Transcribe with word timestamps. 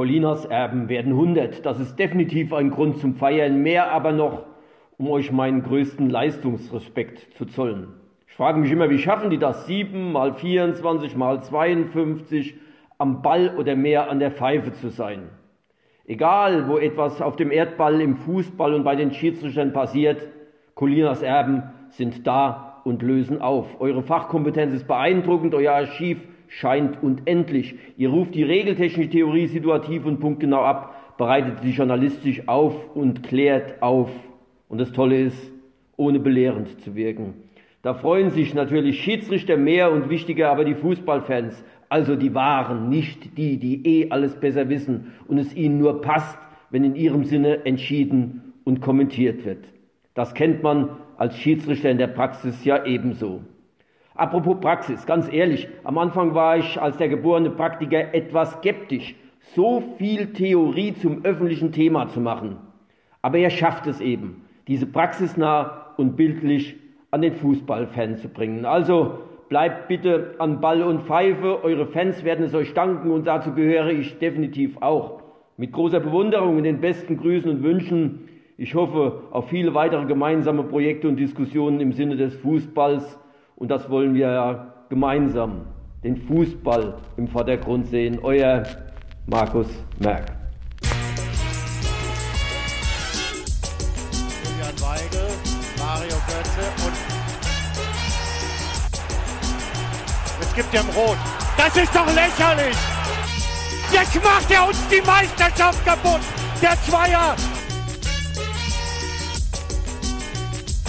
Colinas 0.00 0.46
Erben 0.46 0.88
werden 0.88 1.12
100. 1.12 1.66
Das 1.66 1.78
ist 1.78 1.98
definitiv 1.98 2.54
ein 2.54 2.70
Grund 2.70 2.96
zum 3.00 3.16
Feiern, 3.16 3.62
mehr 3.62 3.92
aber 3.92 4.12
noch, 4.12 4.46
um 4.96 5.10
euch 5.10 5.30
meinen 5.30 5.62
größten 5.62 6.08
Leistungsrespekt 6.08 7.36
zu 7.36 7.44
zollen. 7.44 7.88
Ich 8.26 8.32
frage 8.32 8.58
mich 8.58 8.72
immer, 8.72 8.88
wie 8.88 8.98
schaffen 8.98 9.28
die 9.28 9.36
das? 9.36 9.66
7 9.66 10.10
mal 10.10 10.32
24 10.32 11.16
mal 11.16 11.42
52 11.42 12.54
am 12.96 13.20
Ball 13.20 13.54
oder 13.58 13.76
mehr 13.76 14.08
an 14.08 14.20
der 14.20 14.30
Pfeife 14.30 14.72
zu 14.72 14.88
sein. 14.88 15.24
Egal, 16.06 16.66
wo 16.66 16.78
etwas 16.78 17.20
auf 17.20 17.36
dem 17.36 17.50
Erdball, 17.50 18.00
im 18.00 18.16
Fußball 18.16 18.72
und 18.72 18.84
bei 18.84 18.96
den 18.96 19.12
Schiedsrichtern 19.12 19.74
passiert, 19.74 20.26
Colinas 20.76 21.20
Erben 21.20 21.64
sind 21.90 22.26
da 22.26 22.80
und 22.84 23.02
lösen 23.02 23.42
auf. 23.42 23.78
Eure 23.82 24.02
Fachkompetenz 24.02 24.72
ist 24.72 24.88
beeindruckend, 24.88 25.54
euer 25.54 25.74
Archiv 25.74 26.26
scheint 26.50 27.02
unendlich. 27.02 27.76
Ihr 27.96 28.10
ruft 28.10 28.34
die 28.34 28.42
regeltechnische 28.42 29.08
Theorie 29.08 29.46
situativ 29.46 30.04
und 30.04 30.20
punktgenau 30.20 30.62
ab, 30.62 31.16
bereitet 31.16 31.60
sie 31.62 31.70
journalistisch 31.70 32.46
auf 32.46 32.94
und 32.94 33.22
klärt 33.22 33.80
auf. 33.82 34.10
Und 34.68 34.78
das 34.78 34.92
Tolle 34.92 35.22
ist, 35.22 35.52
ohne 35.96 36.18
belehrend 36.18 36.80
zu 36.82 36.94
wirken. 36.94 37.34
Da 37.82 37.94
freuen 37.94 38.30
sich 38.30 38.52
natürlich 38.52 39.00
Schiedsrichter 39.00 39.56
mehr 39.56 39.90
und 39.92 40.10
wichtiger 40.10 40.50
aber 40.50 40.64
die 40.64 40.74
Fußballfans, 40.74 41.64
also 41.88 42.16
die 42.16 42.34
wahren, 42.34 42.88
nicht 42.88 43.38
die, 43.38 43.56
die 43.56 43.86
eh 43.86 44.10
alles 44.10 44.34
besser 44.34 44.68
wissen 44.68 45.12
und 45.28 45.38
es 45.38 45.54
ihnen 45.54 45.78
nur 45.78 46.02
passt, 46.02 46.38
wenn 46.70 46.84
in 46.84 46.96
ihrem 46.96 47.24
Sinne 47.24 47.64
entschieden 47.64 48.52
und 48.64 48.80
kommentiert 48.80 49.44
wird. 49.44 49.64
Das 50.14 50.34
kennt 50.34 50.62
man 50.62 50.90
als 51.16 51.36
Schiedsrichter 51.38 51.90
in 51.90 51.98
der 51.98 52.08
Praxis 52.08 52.64
ja 52.64 52.84
ebenso. 52.84 53.40
Apropos 54.20 54.60
Praxis, 54.60 55.06
ganz 55.06 55.32
ehrlich, 55.32 55.66
am 55.82 55.96
Anfang 55.96 56.34
war 56.34 56.58
ich 56.58 56.78
als 56.78 56.98
der 56.98 57.08
geborene 57.08 57.48
Praktiker 57.48 58.12
etwas 58.12 58.52
skeptisch, 58.52 59.14
so 59.54 59.82
viel 59.96 60.34
Theorie 60.34 60.92
zum 60.92 61.24
öffentlichen 61.24 61.72
Thema 61.72 62.06
zu 62.08 62.20
machen. 62.20 62.58
Aber 63.22 63.38
er 63.38 63.48
schafft 63.48 63.86
es 63.86 63.98
eben, 63.98 64.44
diese 64.68 64.84
praxisnah 64.84 65.94
und 65.96 66.18
bildlich 66.18 66.76
an 67.10 67.22
den 67.22 67.32
Fußballfan 67.32 68.18
zu 68.18 68.28
bringen. 68.28 68.66
Also 68.66 69.20
bleibt 69.48 69.88
bitte 69.88 70.34
an 70.36 70.60
Ball 70.60 70.82
und 70.82 71.04
Pfeife, 71.04 71.64
eure 71.64 71.86
Fans 71.86 72.22
werden 72.22 72.44
es 72.44 72.52
euch 72.52 72.74
danken 72.74 73.12
und 73.12 73.26
dazu 73.26 73.54
gehöre 73.54 73.88
ich 73.88 74.18
definitiv 74.18 74.82
auch. 74.82 75.22
Mit 75.56 75.72
großer 75.72 76.00
Bewunderung 76.00 76.58
und 76.58 76.64
den 76.64 76.82
besten 76.82 77.16
Grüßen 77.16 77.50
und 77.50 77.62
Wünschen. 77.62 78.28
Ich 78.58 78.74
hoffe 78.74 79.22
auf 79.30 79.48
viele 79.48 79.72
weitere 79.72 80.04
gemeinsame 80.04 80.64
Projekte 80.64 81.08
und 81.08 81.16
Diskussionen 81.16 81.80
im 81.80 81.92
Sinne 81.94 82.16
des 82.16 82.36
Fußballs 82.36 83.18
und 83.60 83.68
das 83.68 83.88
wollen 83.88 84.14
wir 84.14 84.32
ja 84.32 84.66
gemeinsam, 84.88 85.66
den 86.02 86.16
Fußball 86.16 86.94
im 87.18 87.28
Vordergrund 87.28 87.86
sehen. 87.86 88.18
Euer 88.22 88.62
Markus 89.26 89.68
Merck. 89.98 90.32
Julian 94.42 94.80
Weigel, 94.80 95.28
Mario 95.78 96.16
Götze 96.26 96.64
und 96.86 96.94
es 100.40 100.54
gibt 100.54 100.72
ja 100.72 100.80
Rot. 100.80 101.18
Das 101.58 101.76
ist 101.76 101.94
doch 101.94 102.06
lächerlich! 102.06 102.76
Jetzt 103.92 104.24
macht 104.24 104.50
er 104.50 104.66
uns 104.66 104.88
die 104.88 105.02
Meisterschaft 105.06 105.84
kaputt! 105.84 106.20
Der 106.62 106.72
Zweier! 106.88 107.36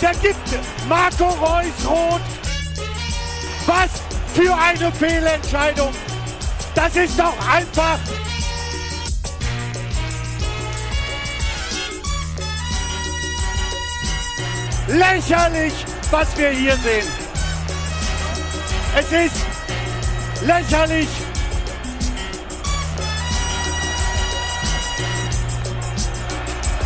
Der 0.02 0.12
gibt 0.14 0.38
Marco 0.88 1.26
Reus 1.26 1.86
rot 1.86 2.22
was 3.66 3.90
für 4.34 4.56
eine 4.56 4.92
Fehlentscheidung. 4.92 5.94
Das 6.76 6.96
ist 6.96 7.20
doch 7.20 7.34
einfach. 7.54 8.00
Lächerlich, 14.88 15.74
was 16.10 16.38
wir 16.38 16.50
hier 16.50 16.76
sehen. 16.78 17.08
Es 18.96 19.12
ist 19.12 19.46
lächerlich. 20.46 21.08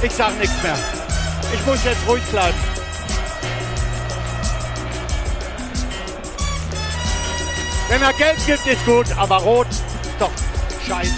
Ich 0.02 0.12
sage 0.12 0.36
nichts 0.36 0.62
mehr. 0.62 0.78
Ich 1.53 1.66
muss 1.66 1.84
jetzt 1.84 2.07
ruhig 2.07 2.24
bleiben. 2.25 2.75
Wenn 7.95 8.01
er 8.03 8.11
Geld 8.11 8.45
gibt, 8.45 8.67
ist 8.67 8.85
gut, 8.85 9.09
aber 9.17 9.38
rot 9.38 9.67
doch 10.19 10.29
scheiße. 10.85 11.13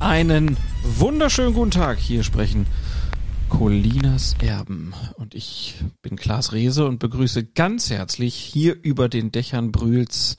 Einen 0.00 0.58
wunderschönen 0.82 1.54
guten 1.54 1.70
Tag. 1.70 1.96
Hier 1.96 2.22
sprechen 2.22 2.66
Colinas 3.52 4.34
Erben. 4.42 4.94
Und 5.16 5.34
ich 5.34 5.74
bin 6.00 6.16
Klaas 6.16 6.52
Rehse 6.52 6.86
und 6.86 6.98
begrüße 6.98 7.44
ganz 7.44 7.90
herzlich 7.90 8.34
hier 8.34 8.76
über 8.82 9.08
den 9.10 9.30
Dächern 9.30 9.72
Brühls 9.72 10.38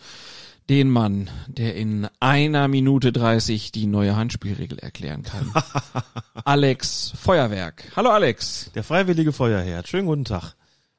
den 0.67 0.89
Mann, 0.89 1.29
der 1.47 1.75
in 1.75 2.07
einer 2.19 2.67
Minute 2.67 3.11
30 3.11 3.71
die 3.71 3.85
neue 3.85 4.15
Handspielregel 4.15 4.79
erklären 4.79 5.21
kann. 5.21 5.53
Alex 6.43 7.13
Feuerwerk. 7.15 7.83
Hallo 7.95 8.09
Alex. 8.09 8.71
Der 8.73 8.83
freiwillige 8.83 9.31
Feuerherr. 9.31 9.85
Schönen 9.85 10.07
guten 10.07 10.25
Tag. 10.25 10.55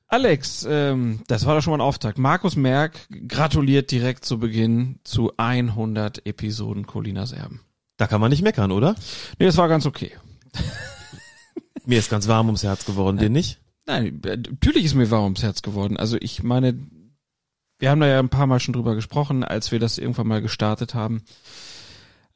Alex, 0.06 0.66
ähm, 0.70 1.20
das 1.26 1.46
war 1.46 1.56
doch 1.56 1.62
schon 1.62 1.72
mal 1.72 1.78
ein 1.78 1.88
Auftakt. 1.88 2.18
Markus 2.18 2.54
Merck 2.54 3.08
gratuliert 3.26 3.90
direkt 3.90 4.24
zu 4.24 4.38
Beginn 4.38 5.00
zu 5.02 5.32
100 5.36 6.24
Episoden 6.26 6.86
Colinas 6.86 7.32
Erben. 7.32 7.62
Da 7.96 8.06
kann 8.06 8.20
man 8.20 8.30
nicht 8.30 8.42
meckern, 8.42 8.70
oder? 8.70 8.94
Nee, 9.38 9.46
es 9.46 9.56
war 9.56 9.68
ganz 9.68 9.84
okay. 9.84 10.12
Mir 11.86 11.98
ist 11.98 12.10
ganz 12.10 12.28
warm 12.28 12.46
ums 12.46 12.62
Herz 12.62 12.84
geworden, 12.84 13.18
dir 13.18 13.30
nicht? 13.30 13.60
Nein, 13.86 14.20
natürlich 14.24 14.84
ist 14.84 14.94
mir 14.94 15.10
warm 15.10 15.24
ums 15.24 15.42
Herz 15.42 15.62
geworden. 15.62 15.96
Also 15.96 16.16
ich 16.20 16.42
meine, 16.42 16.78
wir 17.78 17.90
haben 17.90 18.00
da 18.00 18.06
ja 18.06 18.18
ein 18.18 18.30
paar 18.30 18.46
Mal 18.46 18.60
schon 18.60 18.72
drüber 18.72 18.94
gesprochen, 18.94 19.44
als 19.44 19.72
wir 19.72 19.78
das 19.78 19.98
irgendwann 19.98 20.26
mal 20.26 20.40
gestartet 20.40 20.94
haben. 20.94 21.22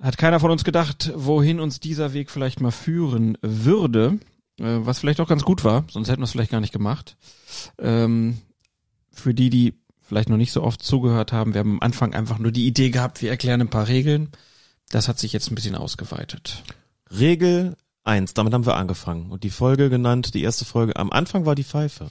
Hat 0.00 0.18
keiner 0.18 0.40
von 0.40 0.50
uns 0.50 0.64
gedacht, 0.64 1.12
wohin 1.14 1.58
uns 1.58 1.80
dieser 1.80 2.12
Weg 2.12 2.30
vielleicht 2.30 2.60
mal 2.60 2.70
führen 2.70 3.38
würde, 3.40 4.18
äh, 4.58 4.78
was 4.80 4.98
vielleicht 4.98 5.20
auch 5.20 5.28
ganz 5.28 5.42
gut 5.42 5.64
war, 5.64 5.84
sonst 5.90 6.08
hätten 6.08 6.20
wir 6.20 6.24
es 6.24 6.32
vielleicht 6.32 6.52
gar 6.52 6.60
nicht 6.60 6.72
gemacht. 6.72 7.16
Ähm, 7.78 8.38
für 9.10 9.34
die, 9.34 9.50
die 9.50 9.74
vielleicht 10.02 10.28
noch 10.28 10.36
nicht 10.36 10.52
so 10.52 10.62
oft 10.62 10.82
zugehört 10.82 11.32
haben, 11.32 11.54
wir 11.54 11.60
haben 11.60 11.72
am 11.72 11.82
Anfang 11.82 12.14
einfach 12.14 12.38
nur 12.38 12.52
die 12.52 12.66
Idee 12.66 12.90
gehabt, 12.90 13.22
wir 13.22 13.30
erklären 13.30 13.60
ein 13.60 13.70
paar 13.70 13.88
Regeln. 13.88 14.30
Das 14.90 15.08
hat 15.08 15.18
sich 15.18 15.32
jetzt 15.32 15.50
ein 15.50 15.54
bisschen 15.54 15.74
ausgeweitet. 15.74 16.62
Regel 17.10 17.76
eins, 18.08 18.34
damit 18.34 18.52
haben 18.52 18.66
wir 18.66 18.76
angefangen. 18.76 19.30
Und 19.30 19.44
die 19.44 19.50
Folge 19.50 19.90
genannt, 19.90 20.34
die 20.34 20.42
erste 20.42 20.64
Folge, 20.64 20.96
am 20.96 21.12
Anfang 21.12 21.46
war 21.46 21.54
die 21.54 21.64
Pfeife. 21.64 22.10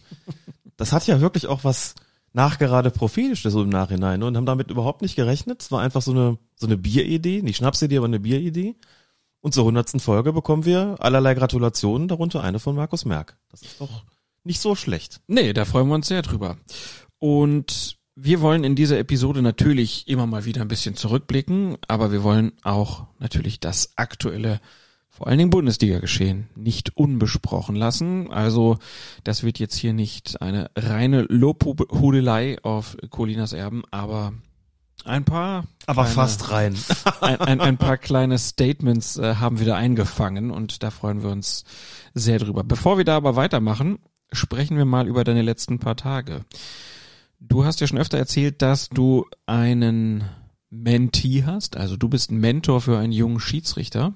Das 0.78 0.94
hat 0.94 1.08
ja 1.08 1.20
wirklich 1.20 1.48
auch 1.48 1.64
was 1.64 1.96
nachgerade 2.34 2.92
prophetisches 2.92 3.52
so 3.52 3.64
im 3.64 3.70
Nachhinein 3.70 4.20
ne? 4.20 4.28
und 4.28 4.38
haben 4.38 4.46
damit 4.46 4.70
überhaupt 4.70 5.02
nicht 5.02 5.16
gerechnet. 5.16 5.62
Es 5.64 5.72
war 5.72 5.82
einfach 5.82 6.04
so 6.04 6.12
eine, 6.12 6.38
so 6.56 6.68
eine 6.68 6.78
Bieridee, 6.78 7.42
nicht 7.42 7.58
Schnapsidee, 7.58 7.98
aber 7.98 8.06
eine 8.06 8.20
Bieridee. 8.20 8.76
Und 9.42 9.54
zur 9.54 9.66
hundertsten 9.66 10.00
Folge 10.00 10.34
bekommen 10.34 10.66
wir 10.66 10.98
allerlei 11.00 11.34
Gratulationen, 11.34 12.08
darunter 12.08 12.44
eine 12.44 12.60
von 12.60 12.76
Markus 12.76 13.06
Merck. 13.06 13.38
Das 13.50 13.64
ist 13.64 13.82
doch 13.82 14.04
nicht 14.44 14.60
so 14.60 14.76
schlecht. 14.76 15.22
Nee, 15.28 15.54
da 15.54 15.66
freuen 15.66 15.88
wir 15.88 15.96
uns 15.96 16.08
sehr 16.08 16.22
drüber. 16.22 16.58
Und 17.18 17.98
wir 18.16 18.42
wollen 18.42 18.64
in 18.64 18.76
dieser 18.76 19.00
Episode 19.00 19.42
natürlich 19.42 20.08
immer 20.08 20.28
mal 20.28 20.46
wieder 20.46 20.62
ein 20.62 20.68
bisschen 20.68 20.96
zurückblicken, 20.96 21.78
aber 21.88 22.12
wir 22.12 22.24
wollen 22.24 22.54
auch 22.64 23.08
natürlich 23.20 23.60
das 23.60 23.94
aktuelle 23.96 24.60
vor 25.18 25.26
allen 25.26 25.40
Dingen 25.40 25.50
Bundesliga 25.50 25.98
geschehen 25.98 26.48
nicht 26.56 26.96
unbesprochen 26.96 27.76
lassen. 27.76 28.32
Also 28.32 28.78
das 29.24 29.42
wird 29.42 29.58
jetzt 29.58 29.76
hier 29.76 29.92
nicht 29.92 30.44
eine 30.44 30.70
reine 30.76 31.24
Lobhudelei 31.24 32.62
auf 32.62 32.96
Colinas 33.10 33.52
Erben, 33.52 33.82
aber 33.90 34.34
ein 35.06 35.26
paar. 35.26 35.66
Aber 35.88 36.04
kleine, 36.04 36.14
fast 36.14 36.52
rein. 36.52 36.78
ein, 37.22 37.42
ein, 37.42 37.62
ein, 37.62 37.78
paar 37.78 37.98
kleine 37.98 38.38
Statements 38.38 39.18
äh, 39.18 39.38
haben 39.38 39.58
wir 39.58 39.66
da 39.66 39.76
eingefangen 39.76 40.52
und 40.52 40.84
da 40.84 40.92
freuen 40.92 41.24
wir 41.24 41.32
uns 41.32 41.66
sehr 42.14 42.38
drüber. 42.38 42.64
Bevor 42.64 43.00
wir 43.00 43.06
da 43.06 43.18
aber 43.18 43.36
weitermachen, 43.36 43.98
sprechen 44.32 44.78
wir 44.78 44.86
mal 44.86 45.08
über 45.08 45.24
deine 45.24 45.42
letzten 45.42 45.80
paar 45.80 45.96
Tage. 45.96 46.46
Du 47.40 47.66
hast 47.66 47.82
ja 47.82 47.88
schon 47.88 47.98
öfter 47.98 48.20
erzählt, 48.20 48.62
dass 48.62 48.90
du 48.90 49.26
einen 49.48 50.26
Mentee 50.70 51.44
hast, 51.44 51.76
also 51.76 51.98
du 51.98 52.08
bist 52.08 52.30
ein 52.30 52.38
Mentor 52.38 52.82
für 52.82 53.00
einen 53.00 53.14
jungen 53.14 53.40
Schiedsrichter. 53.40 54.14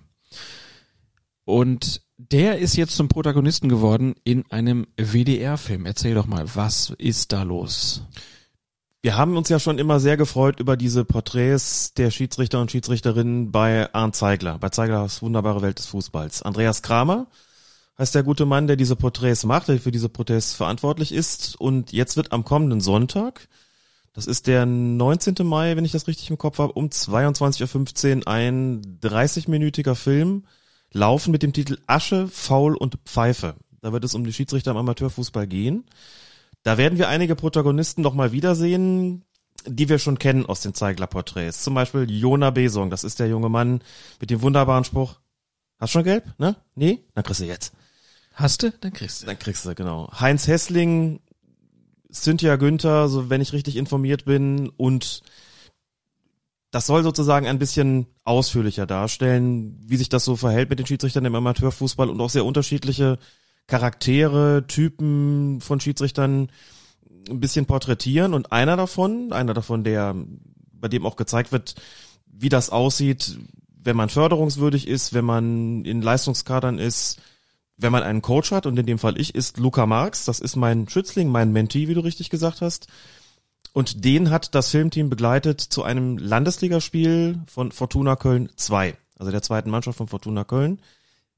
Und 1.46 2.02
der 2.18 2.60
ist 2.60 2.76
jetzt 2.76 2.96
zum 2.96 3.08
Protagonisten 3.08 3.68
geworden 3.68 4.16
in 4.24 4.50
einem 4.52 4.88
WDR-Film. 4.96 5.86
Erzähl 5.86 6.14
doch 6.14 6.28
mal, 6.28 6.46
was 6.56 6.94
ist 6.98 7.32
da 7.32 7.44
los? 7.44 8.04
Wir 9.02 9.18
haben 9.18 9.36
uns 9.36 9.50
ja 9.50 9.60
schon 9.60 9.80
immer 9.80 10.00
sehr 10.00 10.16
gefreut 10.16 10.60
über 10.60 10.78
diese 10.78 11.04
Porträts 11.04 11.96
der 11.96 12.12
Schiedsrichter 12.12 12.62
und 12.62 12.70
Schiedsrichterinnen 12.70 13.52
bei 13.52 13.92
Arndt 13.94 14.16
Zeigler, 14.16 14.60
bei 14.60 14.70
Zeiglers 14.70 15.24
wunderbare 15.24 15.64
Welt 15.64 15.80
des 15.80 15.88
Fußballs. 15.88 16.44
Andreas 16.44 16.84
Kramer 16.84 17.26
heißt 17.98 18.14
der 18.14 18.22
gute 18.22 18.46
Mann, 18.46 18.68
der 18.68 18.76
diese 18.76 18.96
Porträts 18.96 19.44
macht, 19.44 19.70
der 19.70 19.80
für 19.80 19.92
diese 19.92 20.10
Porträts 20.10 20.54
verantwortlich 20.54 21.12
ist. 21.12 21.60
Und 21.60 21.92
jetzt 21.92 22.16
wird 22.16 22.32
am 22.32 22.44
kommenden 22.44 22.80
Sonntag, 22.80 23.48
das 24.14 24.28
ist 24.28 24.46
der 24.46 24.68
19. 24.68 25.36
Mai, 25.44 25.76
wenn 25.76 25.86
ich 25.86 25.94
das 25.94 26.08
richtig 26.08 26.30
im 26.30 26.38
Kopf 26.38 26.60
habe, 26.60 26.74
um 26.74 26.90
22.15 26.90 28.18
Uhr 28.18 28.28
ein 28.28 29.00
30-minütiger 29.02 29.96
Film 29.96 30.44
laufen 30.92 31.32
mit 31.32 31.44
dem 31.44 31.54
Titel 31.54 31.78
Asche, 31.88 32.28
Faul 32.28 32.76
und 32.76 32.98
Pfeife. 33.06 33.56
Da 33.82 33.94
wird 33.94 34.04
es 34.04 34.14
um 34.14 34.24
die 34.24 34.34
Schiedsrichter 34.34 34.72
im 34.72 34.78
Amateurfußball 34.78 35.48
gehen. 35.48 35.86
Da 36.64 36.78
werden 36.78 37.00
wir 37.00 37.10
einige 37.10 37.36
Protagonisten 37.36 38.02
noch 38.02 38.14
mal 38.14 38.32
wiedersehen, 38.32 39.24
die 39.66 39.90
wir 39.90 40.00
schon 40.00 40.20
kennen 40.20 40.46
aus 40.46 40.62
den 40.62 40.74
Zeigler-Porträts. 40.74 41.64
Zum 41.64 41.74
Beispiel 41.74 42.10
Jona 42.10 42.52
Besong, 42.52 42.90
das 42.90 43.04
ist 43.04 43.20
der 43.20 43.28
junge 43.28 43.50
Mann 43.50 43.82
mit 44.20 44.30
dem 44.30 44.42
wunderbaren 44.42 44.84
Spruch, 44.84 45.20
hast 45.80 45.92
schon 45.92 46.04
gelb, 46.04 46.26
ne? 46.38 46.56
Nee? 46.76 47.04
Dann 47.16 47.24
kriegst 47.24 47.42
du 47.42 47.46
jetzt. 47.46 47.74
Hast 48.34 48.64
du? 48.64 48.72
Dann 48.72 48.94
kriegst 48.94 49.22
du. 49.22 49.26
Dann 49.28 49.40
kriegst 49.40 49.66
du, 49.66 49.76
genau. 49.76 50.12
Heinz 50.20 50.48
Hessling, 50.48 51.20
Cynthia 52.12 52.56
Günther, 52.56 53.08
so 53.08 53.30
wenn 53.30 53.42
ich 53.42 53.54
richtig 53.54 53.76
informiert 53.76 54.26
bin 54.26 54.70
und 54.70 55.22
das 56.71 56.88
soll 56.88 57.03
sozusagen 57.03 57.47
ein 57.47 57.59
bisschen 57.59 58.07
ausführlicher 58.23 58.85
darstellen, 58.85 59.77
wie 59.85 59.97
sich 59.97 60.07
das 60.07 60.23
so 60.23 60.38
verhält 60.38 60.69
mit 60.69 60.79
den 60.79 60.85
Schiedsrichtern 60.85 61.25
im 61.25 61.35
Amateurfußball 61.35 62.09
und 62.09 62.19
auch 62.21 62.29
sehr 62.29 62.45
unterschiedliche 62.45 63.19
Charaktere, 63.68 64.65
Typen 64.68 65.59
von 65.59 65.81
Schiedsrichtern 65.81 66.50
ein 67.29 67.39
bisschen 67.39 67.65
porträtieren. 67.65 68.33
Und 68.33 68.53
einer 68.53 68.77
davon, 68.77 69.33
einer 69.33 69.53
davon, 69.53 69.83
der, 69.83 70.15
bei 70.73 70.88
dem 70.88 71.06
auch 71.06 71.18
gezeigt 71.18 71.51
wird, 71.51 71.75
wie 72.25 72.50
das 72.50 72.69
aussieht, 72.69 73.38
wenn 73.83 73.97
man 73.97 74.09
förderungswürdig 74.09 74.88
ist, 74.88 75.13
wenn 75.13 75.25
man 75.25 75.83
in 75.83 76.01
Leistungskadern 76.01 76.79
ist, 76.79 77.19
wenn 77.77 77.91
man 77.91 78.03
einen 78.03 78.21
Coach 78.21 78.51
hat, 78.51 78.65
und 78.65 78.77
in 78.77 78.85
dem 78.85 79.00
Fall 79.00 79.19
ich, 79.19 79.35
ist 79.35 79.57
Luca 79.57 79.85
Marx, 79.85 80.23
das 80.25 80.39
ist 80.39 80.56
mein 80.56 80.88
Schützling, 80.88 81.29
mein 81.29 81.51
Mentee, 81.51 81.88
wie 81.88 81.95
du 81.95 82.01
richtig 82.01 82.29
gesagt 82.29 82.62
hast. 82.62 82.88
Und 83.74 84.04
den 84.04 84.30
hat 84.31 84.54
das 84.54 84.69
Filmteam 84.69 85.10
begleitet 85.10 85.62
zu 85.62 85.84
einem 85.84 86.18
Landesligaspiel 86.18 87.40
von 87.48 87.72
Fortuna 87.72 88.16
Köln 88.16 88.50
2, 88.56 88.98
also 89.18 89.31
der 89.31 89.42
zweiten 89.42 89.69
Mannschaft 89.69 89.98
von 89.98 90.08
Fortuna 90.08 90.44
Köln 90.44 90.81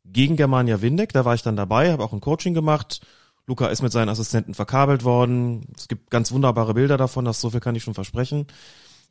gegen 0.05 0.35
Germania 0.35 0.81
Windeck. 0.81 1.13
Da 1.13 1.25
war 1.25 1.35
ich 1.35 1.43
dann 1.43 1.55
dabei, 1.55 1.91
habe 1.91 2.03
auch 2.03 2.13
ein 2.13 2.21
Coaching 2.21 2.53
gemacht. 2.53 3.01
Luca 3.45 3.67
ist 3.67 3.81
mit 3.81 3.91
seinen 3.91 4.09
Assistenten 4.09 4.53
verkabelt 4.53 5.03
worden. 5.03 5.67
Es 5.77 5.87
gibt 5.87 6.09
ganz 6.09 6.31
wunderbare 6.31 6.73
Bilder 6.73 6.97
davon, 6.97 7.25
das 7.25 7.41
so 7.41 7.49
viel 7.49 7.59
kann 7.59 7.75
ich 7.75 7.83
schon 7.83 7.93
versprechen. 7.93 8.47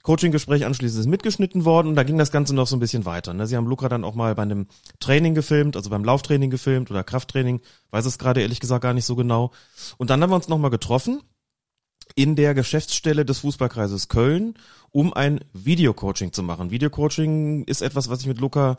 Coaching-Gespräch 0.02 0.64
anschließend 0.64 1.02
ist 1.02 1.06
mitgeschnitten 1.06 1.64
worden 1.64 1.88
und 1.88 1.94
da 1.94 2.02
ging 2.02 2.18
das 2.18 2.32
Ganze 2.32 2.56
noch 2.56 2.66
so 2.66 2.74
ein 2.74 2.80
bisschen 2.80 3.04
weiter. 3.04 3.34
Ne? 3.34 3.46
Sie 3.46 3.56
haben 3.56 3.68
Luca 3.68 3.88
dann 3.88 4.02
auch 4.02 4.16
mal 4.16 4.34
bei 4.34 4.42
einem 4.42 4.66
Training 4.98 5.34
gefilmt, 5.34 5.76
also 5.76 5.90
beim 5.90 6.02
Lauftraining 6.02 6.50
gefilmt 6.50 6.90
oder 6.90 7.04
Krafttraining, 7.04 7.60
weiß 7.92 8.04
es 8.06 8.18
gerade 8.18 8.40
ehrlich 8.42 8.58
gesagt 8.58 8.82
gar 8.82 8.94
nicht 8.94 9.04
so 9.04 9.14
genau. 9.14 9.52
Und 9.98 10.10
dann 10.10 10.20
haben 10.20 10.30
wir 10.30 10.36
uns 10.36 10.48
nochmal 10.48 10.70
getroffen 10.70 11.20
in 12.14 12.36
der 12.36 12.54
Geschäftsstelle 12.54 13.24
des 13.24 13.40
Fußballkreises 13.40 14.08
Köln, 14.08 14.54
um 14.90 15.12
ein 15.12 15.40
Videocoaching 15.52 16.32
zu 16.32 16.42
machen. 16.42 16.70
Videocoaching 16.70 17.64
ist 17.64 17.82
etwas, 17.82 18.08
was 18.08 18.20
ich 18.20 18.26
mit 18.26 18.40
Luca 18.40 18.78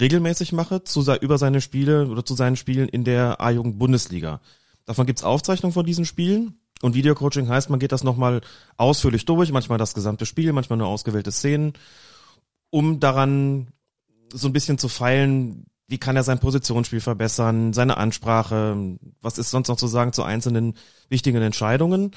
regelmäßig 0.00 0.52
mache, 0.52 0.84
zu, 0.84 1.00
über 1.20 1.38
seine 1.38 1.60
Spiele 1.60 2.06
oder 2.08 2.24
zu 2.24 2.34
seinen 2.34 2.56
Spielen 2.56 2.88
in 2.88 3.04
der 3.04 3.40
A-Jugend-Bundesliga. 3.40 4.40
Davon 4.84 5.06
gibt's 5.06 5.24
Aufzeichnungen 5.24 5.74
von 5.74 5.86
diesen 5.86 6.04
Spielen. 6.04 6.60
Und 6.80 6.94
Videocoaching 6.94 7.48
heißt, 7.48 7.70
man 7.70 7.80
geht 7.80 7.90
das 7.92 8.04
nochmal 8.04 8.40
ausführlich 8.76 9.24
durch, 9.24 9.50
manchmal 9.50 9.78
das 9.78 9.94
gesamte 9.94 10.26
Spiel, 10.26 10.52
manchmal 10.52 10.78
nur 10.78 10.86
ausgewählte 10.86 11.32
Szenen, 11.32 11.72
um 12.70 13.00
daran 13.00 13.68
so 14.32 14.48
ein 14.48 14.52
bisschen 14.52 14.78
zu 14.78 14.88
feilen, 14.88 15.66
wie 15.88 15.98
kann 15.98 16.16
er 16.16 16.22
sein 16.22 16.38
Positionsspiel 16.38 17.00
verbessern, 17.00 17.72
seine 17.72 17.96
Ansprache, 17.96 18.98
was 19.22 19.38
ist 19.38 19.50
sonst 19.50 19.68
noch 19.68 19.78
zu 19.78 19.86
sagen 19.86 20.12
zu 20.12 20.22
einzelnen 20.22 20.74
wichtigen 21.08 21.40
Entscheidungen. 21.40 22.10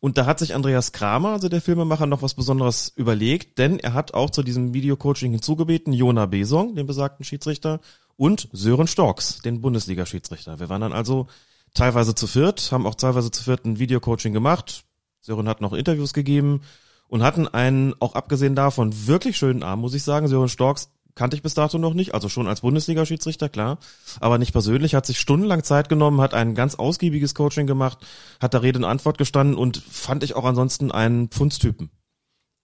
Und 0.00 0.16
da 0.16 0.24
hat 0.24 0.38
sich 0.38 0.54
Andreas 0.54 0.92
Kramer, 0.92 1.32
also 1.32 1.50
der 1.50 1.60
Filmemacher, 1.60 2.06
noch 2.06 2.22
was 2.22 2.32
Besonderes 2.32 2.90
überlegt, 2.96 3.58
denn 3.58 3.78
er 3.78 3.92
hat 3.92 4.14
auch 4.14 4.30
zu 4.30 4.42
diesem 4.42 4.72
Videocoaching 4.72 5.32
hinzugebeten 5.32 5.92
Jona 5.92 6.24
Besong, 6.24 6.74
den 6.74 6.86
besagten 6.86 7.24
Schiedsrichter, 7.24 7.80
und 8.16 8.48
Sören 8.52 8.88
Storks, 8.88 9.42
den 9.42 9.60
Bundesliga-Schiedsrichter. 9.60 10.58
Wir 10.58 10.70
waren 10.70 10.80
dann 10.80 10.92
also 10.94 11.28
teilweise 11.74 12.14
zu 12.14 12.26
viert, 12.26 12.72
haben 12.72 12.86
auch 12.86 12.94
teilweise 12.94 13.30
zu 13.30 13.44
viert 13.44 13.64
ein 13.66 13.78
Videocoaching 13.78 14.32
gemacht. 14.32 14.84
Sören 15.20 15.48
hat 15.48 15.60
noch 15.60 15.74
Interviews 15.74 16.14
gegeben 16.14 16.62
und 17.08 17.22
hatten 17.22 17.46
einen, 17.46 17.94
auch 18.00 18.14
abgesehen 18.14 18.54
davon, 18.54 19.06
wirklich 19.06 19.36
schönen 19.36 19.62
Abend, 19.62 19.82
muss 19.82 19.94
ich 19.94 20.02
sagen. 20.02 20.28
Sören 20.28 20.48
Storks 20.48 20.90
kannte 21.18 21.36
ich 21.36 21.42
bis 21.42 21.54
dato 21.54 21.78
noch 21.78 21.94
nicht, 21.94 22.14
also 22.14 22.28
schon 22.28 22.46
als 22.46 22.60
Bundesliga-Schiedsrichter, 22.60 23.48
klar, 23.48 23.78
aber 24.20 24.38
nicht 24.38 24.52
persönlich, 24.52 24.94
hat 24.94 25.04
sich 25.04 25.18
stundenlang 25.18 25.64
Zeit 25.64 25.88
genommen, 25.88 26.20
hat 26.20 26.32
ein 26.32 26.54
ganz 26.54 26.76
ausgiebiges 26.76 27.34
Coaching 27.34 27.66
gemacht, 27.66 27.98
hat 28.40 28.54
da 28.54 28.58
Rede 28.58 28.78
und 28.78 28.84
Antwort 28.84 29.18
gestanden 29.18 29.56
und 29.56 29.78
fand 29.78 30.22
ich 30.22 30.36
auch 30.36 30.44
ansonsten 30.44 30.92
einen 30.92 31.28
Pfundstypen. 31.28 31.90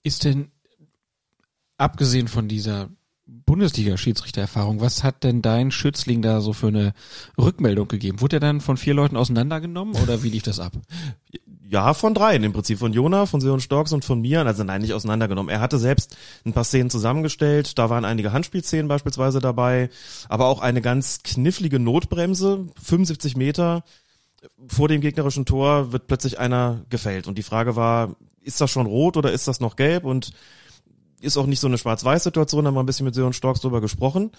Ist 0.05 0.23
denn, 0.23 0.53
abgesehen 1.79 2.29
von 2.29 2.47
dieser 2.47 2.91
Bundesliga-Schiedsrichtererfahrung, 3.27 4.81
was 4.81 5.03
hat 5.03 5.25
denn 5.25 5.43
dein 5.43 5.73
Schützling 5.73 6.23
da 6.23 6.41
so 6.41 6.53
für 6.53 6.69
eine 6.69 6.95
Rückmeldung 7.37 7.89
gegeben? 7.89 8.21
Wurde 8.21 8.37
er 8.37 8.41
dann 8.41 8.61
von 8.61 8.77
vier 8.77 8.95
Leuten 8.95 9.17
auseinandergenommen 9.17 9.97
oder 10.01 10.23
wie 10.23 10.29
lief 10.29 10.45
das 10.45 10.61
ab? 10.61 10.73
Ja, 11.69 11.95
von 11.95 12.13
dreien 12.15 12.45
im 12.45 12.53
Prinzip. 12.53 12.79
Von 12.79 12.93
Jona, 12.93 13.27
von 13.27 13.41
Sören 13.41 13.61
Storks 13.61 13.93
und 13.93 14.05
von 14.05 14.21
mir. 14.21 14.45
Also 14.45 14.65
nein, 14.65 14.83
nicht 14.83 14.93
auseinandergenommen. 14.93 15.51
Er 15.51 15.61
hatte 15.61 15.79
selbst 15.79 16.17
ein 16.45 16.53
paar 16.53 16.65
Szenen 16.65 16.91
zusammengestellt. 16.91 17.79
Da 17.79 17.89
waren 17.89 18.05
einige 18.05 18.33
Handspielszenen 18.33 18.89
beispielsweise 18.89 19.41
dabei. 19.41 19.89
Aber 20.29 20.47
auch 20.47 20.61
eine 20.61 20.83
ganz 20.83 21.23
knifflige 21.23 21.79
Notbremse. 21.79 22.67
75 22.83 23.37
Meter 23.37 23.83
vor 24.69 24.89
dem 24.89 25.01
gegnerischen 25.01 25.47
Tor 25.47 25.93
wird 25.93 26.07
plötzlich 26.07 26.39
einer 26.39 26.85
gefällt. 26.91 27.27
Und 27.27 27.39
die 27.39 27.43
Frage 27.43 27.77
war, 27.77 28.15
ist 28.43 28.61
das 28.61 28.71
schon 28.71 28.87
rot 28.87 29.17
oder 29.17 29.33
ist 29.33 29.49
das 29.49 29.61
noch 29.61 29.77
gelb? 29.77 30.05
Und 30.05 30.33
ist 31.23 31.39
auch 31.39 31.47
nicht 31.47 31.61
so 31.61 31.67
eine 31.67 31.79
Schwarz-Weiß-Situation, 31.79 32.67
haben 32.67 32.75
wir 32.75 32.83
ein 32.83 32.87
bisschen 32.87 33.07
mit 33.07 33.15
Sören 33.15 33.33
Storks 33.33 33.63
drüber 33.63 33.81
gesprochen 33.81 34.33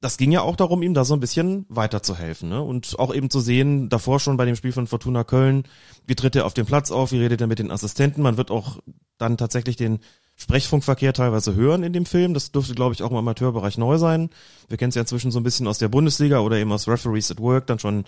das 0.00 0.18
ging 0.18 0.30
ja 0.30 0.42
auch 0.42 0.56
darum, 0.56 0.82
ihm 0.82 0.94
da 0.94 1.04
so 1.04 1.14
ein 1.14 1.20
bisschen 1.20 1.64
weiterzuhelfen. 1.68 2.48
Ne? 2.48 2.62
Und 2.62 2.98
auch 2.98 3.14
eben 3.14 3.30
zu 3.30 3.40
sehen, 3.40 3.88
davor 3.88 4.20
schon 4.20 4.36
bei 4.36 4.44
dem 4.44 4.56
Spiel 4.56 4.72
von 4.72 4.86
Fortuna 4.86 5.24
Köln, 5.24 5.64
wie 6.06 6.14
tritt 6.14 6.36
er 6.36 6.46
auf 6.46 6.54
dem 6.54 6.66
Platz 6.66 6.90
auf, 6.90 7.12
wie 7.12 7.20
redet 7.20 7.40
er 7.40 7.46
mit 7.46 7.58
den 7.58 7.70
Assistenten. 7.70 8.22
Man 8.22 8.36
wird 8.36 8.50
auch 8.50 8.78
dann 9.18 9.38
tatsächlich 9.38 9.76
den 9.76 10.00
Sprechfunkverkehr 10.36 11.14
teilweise 11.14 11.54
hören 11.54 11.82
in 11.82 11.94
dem 11.94 12.04
Film. 12.04 12.34
Das 12.34 12.52
dürfte, 12.52 12.74
glaube 12.74 12.94
ich, 12.94 13.02
auch 13.02 13.10
im 13.10 13.16
Amateurbereich 13.16 13.78
neu 13.78 13.96
sein. 13.96 14.28
Wir 14.68 14.76
kennen 14.76 14.90
es 14.90 14.94
ja 14.94 15.00
inzwischen 15.00 15.30
so 15.30 15.40
ein 15.40 15.44
bisschen 15.44 15.66
aus 15.66 15.78
der 15.78 15.88
Bundesliga 15.88 16.40
oder 16.40 16.58
eben 16.58 16.70
aus 16.72 16.86
Referees 16.86 17.30
at 17.30 17.40
Work, 17.40 17.66
dann 17.66 17.78
schon 17.78 18.04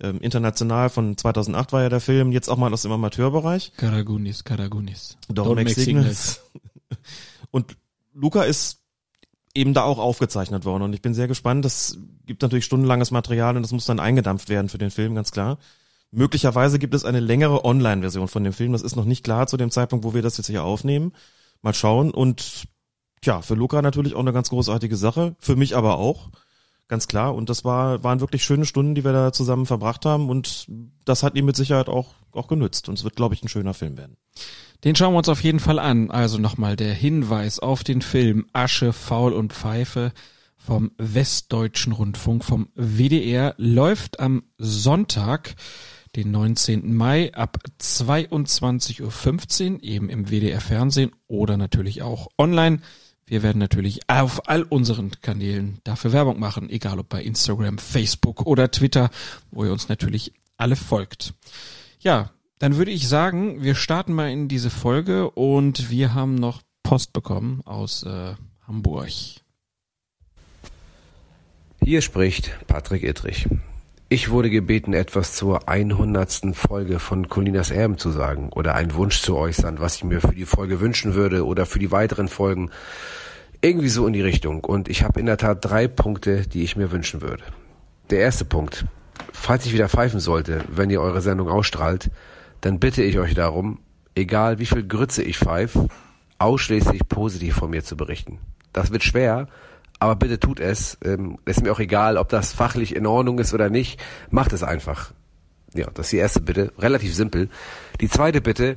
ähm, 0.00 0.18
international 0.20 0.90
von 0.90 1.16
2008 1.16 1.72
war 1.72 1.82
ja 1.82 1.88
der 1.88 2.00
Film, 2.00 2.32
jetzt 2.32 2.48
auch 2.48 2.58
mal 2.58 2.72
aus 2.72 2.82
dem 2.82 2.92
Amateurbereich. 2.92 3.72
Karagunis, 3.76 4.44
Karagunis. 4.44 5.16
Don't, 5.30 5.44
Don't 5.44 5.54
make 5.54 5.70
signals. 5.70 5.84
signals. 6.34 6.40
Und 7.50 7.76
Luca 8.12 8.42
ist 8.42 8.79
eben 9.54 9.74
da 9.74 9.82
auch 9.82 9.98
aufgezeichnet 9.98 10.64
worden. 10.64 10.82
Und 10.82 10.92
ich 10.92 11.02
bin 11.02 11.14
sehr 11.14 11.28
gespannt. 11.28 11.64
Das 11.64 11.98
gibt 12.26 12.42
natürlich 12.42 12.64
stundenlanges 12.64 13.10
Material 13.10 13.56
und 13.56 13.62
das 13.62 13.72
muss 13.72 13.86
dann 13.86 14.00
eingedampft 14.00 14.48
werden 14.48 14.68
für 14.68 14.78
den 14.78 14.90
Film, 14.90 15.14
ganz 15.14 15.32
klar. 15.32 15.58
Möglicherweise 16.12 16.78
gibt 16.78 16.94
es 16.94 17.04
eine 17.04 17.20
längere 17.20 17.64
Online-Version 17.64 18.28
von 18.28 18.42
dem 18.42 18.52
Film. 18.52 18.72
Das 18.72 18.82
ist 18.82 18.96
noch 18.96 19.04
nicht 19.04 19.24
klar 19.24 19.46
zu 19.46 19.56
dem 19.56 19.70
Zeitpunkt, 19.70 20.04
wo 20.04 20.14
wir 20.14 20.22
das 20.22 20.36
jetzt 20.38 20.48
hier 20.48 20.64
aufnehmen. 20.64 21.12
Mal 21.62 21.74
schauen. 21.74 22.10
Und 22.10 22.64
tja, 23.20 23.42
für 23.42 23.54
Luca 23.54 23.80
natürlich 23.80 24.14
auch 24.14 24.20
eine 24.20 24.32
ganz 24.32 24.50
großartige 24.50 24.96
Sache. 24.96 25.36
Für 25.38 25.54
mich 25.54 25.76
aber 25.76 25.98
auch. 25.98 26.30
Ganz 26.88 27.06
klar. 27.06 27.36
Und 27.36 27.48
das 27.48 27.64
war, 27.64 28.02
waren 28.02 28.20
wirklich 28.20 28.42
schöne 28.42 28.66
Stunden, 28.66 28.96
die 28.96 29.04
wir 29.04 29.12
da 29.12 29.32
zusammen 29.32 29.66
verbracht 29.66 30.04
haben. 30.04 30.28
Und 30.30 30.66
das 31.04 31.22
hat 31.22 31.36
ihm 31.36 31.44
mit 31.44 31.54
Sicherheit 31.54 31.88
auch, 31.88 32.14
auch 32.32 32.48
genützt. 32.48 32.88
Und 32.88 32.98
es 32.98 33.04
wird, 33.04 33.14
glaube 33.14 33.36
ich, 33.36 33.44
ein 33.44 33.48
schöner 33.48 33.74
Film 33.74 33.96
werden. 33.96 34.16
Den 34.84 34.96
schauen 34.96 35.12
wir 35.12 35.18
uns 35.18 35.28
auf 35.28 35.42
jeden 35.42 35.60
Fall 35.60 35.78
an. 35.78 36.10
Also 36.10 36.38
nochmal 36.38 36.76
der 36.76 36.94
Hinweis 36.94 37.58
auf 37.58 37.84
den 37.84 38.02
Film 38.02 38.46
Asche, 38.52 38.92
Faul 38.92 39.32
und 39.32 39.52
Pfeife 39.52 40.12
vom 40.56 40.92
Westdeutschen 40.98 41.92
Rundfunk 41.92 42.44
vom 42.44 42.68
WDR 42.74 43.54
läuft 43.56 44.20
am 44.20 44.42
Sonntag, 44.58 45.54
den 46.16 46.30
19. 46.30 46.94
Mai 46.94 47.32
ab 47.34 47.58
22.15 47.80 49.72
Uhr 49.72 49.82
eben 49.82 50.08
im 50.08 50.30
WDR 50.30 50.60
Fernsehen 50.60 51.12
oder 51.28 51.56
natürlich 51.56 52.02
auch 52.02 52.28
online. 52.36 52.80
Wir 53.26 53.42
werden 53.42 53.58
natürlich 53.58 54.08
auf 54.08 54.48
all 54.48 54.62
unseren 54.64 55.12
Kanälen 55.22 55.78
dafür 55.84 56.12
Werbung 56.12 56.40
machen, 56.40 56.68
egal 56.68 56.98
ob 56.98 57.08
bei 57.08 57.22
Instagram, 57.22 57.78
Facebook 57.78 58.42
oder 58.42 58.70
Twitter, 58.70 59.10
wo 59.50 59.64
ihr 59.64 59.72
uns 59.72 59.88
natürlich 59.88 60.32
alle 60.56 60.76
folgt. 60.76 61.34
Ja, 62.00 62.30
dann 62.60 62.76
würde 62.76 62.90
ich 62.90 63.08
sagen, 63.08 63.62
wir 63.62 63.74
starten 63.74 64.12
mal 64.12 64.30
in 64.30 64.46
diese 64.46 64.68
Folge 64.68 65.30
und 65.30 65.90
wir 65.90 66.14
haben 66.14 66.34
noch 66.34 66.60
Post 66.82 67.14
bekommen 67.14 67.62
aus 67.64 68.02
äh, 68.02 68.34
Hamburg. 68.68 69.08
Hier 71.82 72.02
spricht 72.02 72.52
Patrick 72.66 73.02
Ittrich. 73.02 73.48
Ich 74.10 74.28
wurde 74.28 74.50
gebeten, 74.50 74.92
etwas 74.92 75.34
zur 75.34 75.68
100. 75.70 76.54
Folge 76.54 76.98
von 76.98 77.30
Colinas 77.30 77.70
Erben 77.70 77.96
zu 77.96 78.10
sagen 78.10 78.50
oder 78.50 78.74
einen 78.74 78.92
Wunsch 78.94 79.22
zu 79.22 79.36
äußern, 79.36 79.80
was 79.80 79.96
ich 79.96 80.04
mir 80.04 80.20
für 80.20 80.34
die 80.34 80.44
Folge 80.44 80.80
wünschen 80.80 81.14
würde 81.14 81.46
oder 81.46 81.64
für 81.64 81.78
die 81.78 81.90
weiteren 81.90 82.28
Folgen. 82.28 82.70
Irgendwie 83.62 83.88
so 83.88 84.06
in 84.06 84.12
die 84.12 84.20
Richtung. 84.20 84.64
Und 84.64 84.88
ich 84.88 85.02
habe 85.02 85.18
in 85.18 85.26
der 85.26 85.38
Tat 85.38 85.64
drei 85.64 85.88
Punkte, 85.88 86.46
die 86.46 86.62
ich 86.62 86.76
mir 86.76 86.92
wünschen 86.92 87.22
würde. 87.22 87.44
Der 88.10 88.18
erste 88.18 88.44
Punkt. 88.44 88.84
Falls 89.32 89.64
ich 89.64 89.72
wieder 89.72 89.88
pfeifen 89.88 90.20
sollte, 90.20 90.62
wenn 90.68 90.90
ihr 90.90 91.00
eure 91.00 91.22
Sendung 91.22 91.48
ausstrahlt, 91.48 92.10
dann 92.60 92.78
bitte 92.78 93.02
ich 93.02 93.18
euch 93.18 93.34
darum, 93.34 93.78
egal 94.14 94.58
wie 94.58 94.66
viel 94.66 94.86
Grütze 94.86 95.22
ich 95.22 95.38
pfeife, 95.38 95.88
ausschließlich 96.38 97.08
positiv 97.08 97.56
von 97.56 97.70
mir 97.70 97.84
zu 97.84 97.96
berichten. 97.96 98.38
Das 98.72 98.92
wird 98.92 99.02
schwer, 99.02 99.48
aber 99.98 100.16
bitte 100.16 100.40
tut 100.40 100.60
es. 100.60 100.98
Ähm, 101.04 101.38
ist 101.44 101.62
mir 101.62 101.72
auch 101.72 101.80
egal, 101.80 102.16
ob 102.16 102.28
das 102.28 102.52
fachlich 102.52 102.96
in 102.96 103.06
Ordnung 103.06 103.38
ist 103.38 103.54
oder 103.54 103.68
nicht. 103.68 104.00
Macht 104.30 104.52
es 104.52 104.62
einfach. 104.62 105.12
Ja, 105.74 105.86
das 105.92 106.06
ist 106.06 106.12
die 106.12 106.16
erste 106.16 106.40
Bitte. 106.40 106.72
Relativ 106.78 107.14
simpel. 107.14 107.48
Die 108.00 108.08
zweite 108.08 108.40
Bitte, 108.40 108.76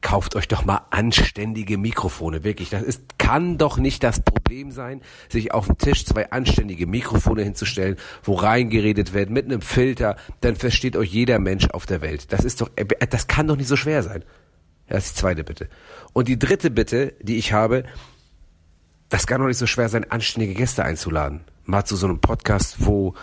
kauft 0.00 0.36
euch 0.36 0.48
doch 0.48 0.64
mal 0.64 0.82
anständige 0.90 1.78
Mikrofone. 1.78 2.44
Wirklich, 2.44 2.70
das 2.70 2.82
ist, 2.82 3.18
kann 3.18 3.58
doch 3.58 3.78
nicht 3.78 4.02
das 4.02 4.20
Problem 4.20 4.70
sein, 4.70 5.00
sich 5.28 5.52
auf 5.52 5.66
dem 5.66 5.78
Tisch 5.78 6.04
zwei 6.04 6.30
anständige 6.30 6.86
Mikrofone 6.86 7.42
hinzustellen, 7.42 7.96
wo 8.22 8.34
reingeredet 8.34 9.12
wird 9.12 9.30
mit 9.30 9.46
einem 9.46 9.60
Filter. 9.60 10.16
Dann 10.40 10.56
versteht 10.56 10.96
euch 10.96 11.10
jeder 11.10 11.38
Mensch 11.38 11.68
auf 11.70 11.86
der 11.86 12.02
Welt. 12.02 12.32
Das 12.32 12.44
ist 12.44 12.60
doch, 12.60 12.70
äh, 12.76 12.84
das 13.08 13.26
kann 13.26 13.48
doch 13.48 13.56
nicht 13.56 13.68
so 13.68 13.76
schwer 13.76 14.02
sein. 14.02 14.24
Das 14.88 15.06
ist 15.06 15.16
die 15.16 15.20
zweite 15.20 15.44
Bitte. 15.44 15.68
Und 16.12 16.28
die 16.28 16.38
dritte 16.38 16.70
Bitte, 16.70 17.14
die 17.20 17.36
ich 17.36 17.52
habe, 17.52 17.84
das 19.08 19.26
kann 19.26 19.40
doch 19.40 19.48
nicht 19.48 19.58
so 19.58 19.66
schwer 19.66 19.88
sein, 19.88 20.10
anständige 20.10 20.54
Gäste 20.54 20.84
einzuladen. 20.84 21.42
Mal 21.64 21.84
zu 21.84 21.96
so 21.96 22.06
einem 22.06 22.20
Podcast, 22.20 22.76
wo, 22.78 23.14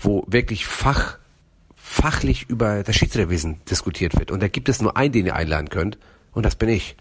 wo 0.00 0.24
wirklich 0.26 0.66
Fach, 0.66 1.18
fachlich 1.74 2.48
über 2.48 2.82
das 2.82 2.96
Schiedsrichterwesen 2.96 3.60
diskutiert 3.70 4.18
wird. 4.18 4.30
Und 4.30 4.42
da 4.42 4.48
gibt 4.48 4.68
es 4.68 4.80
nur 4.80 4.96
einen, 4.96 5.12
den 5.12 5.26
ihr 5.26 5.36
einladen 5.36 5.68
könnt. 5.68 5.98
Und 6.32 6.44
das 6.44 6.56
bin 6.56 6.68
ich. 6.68 6.96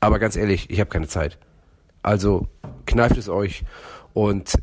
Aber 0.00 0.18
ganz 0.18 0.36
ehrlich, 0.36 0.70
ich 0.70 0.80
habe 0.80 0.90
keine 0.90 1.08
Zeit. 1.08 1.38
Also 2.02 2.46
kneift 2.86 3.16
es 3.16 3.28
euch 3.28 3.64
und 4.12 4.54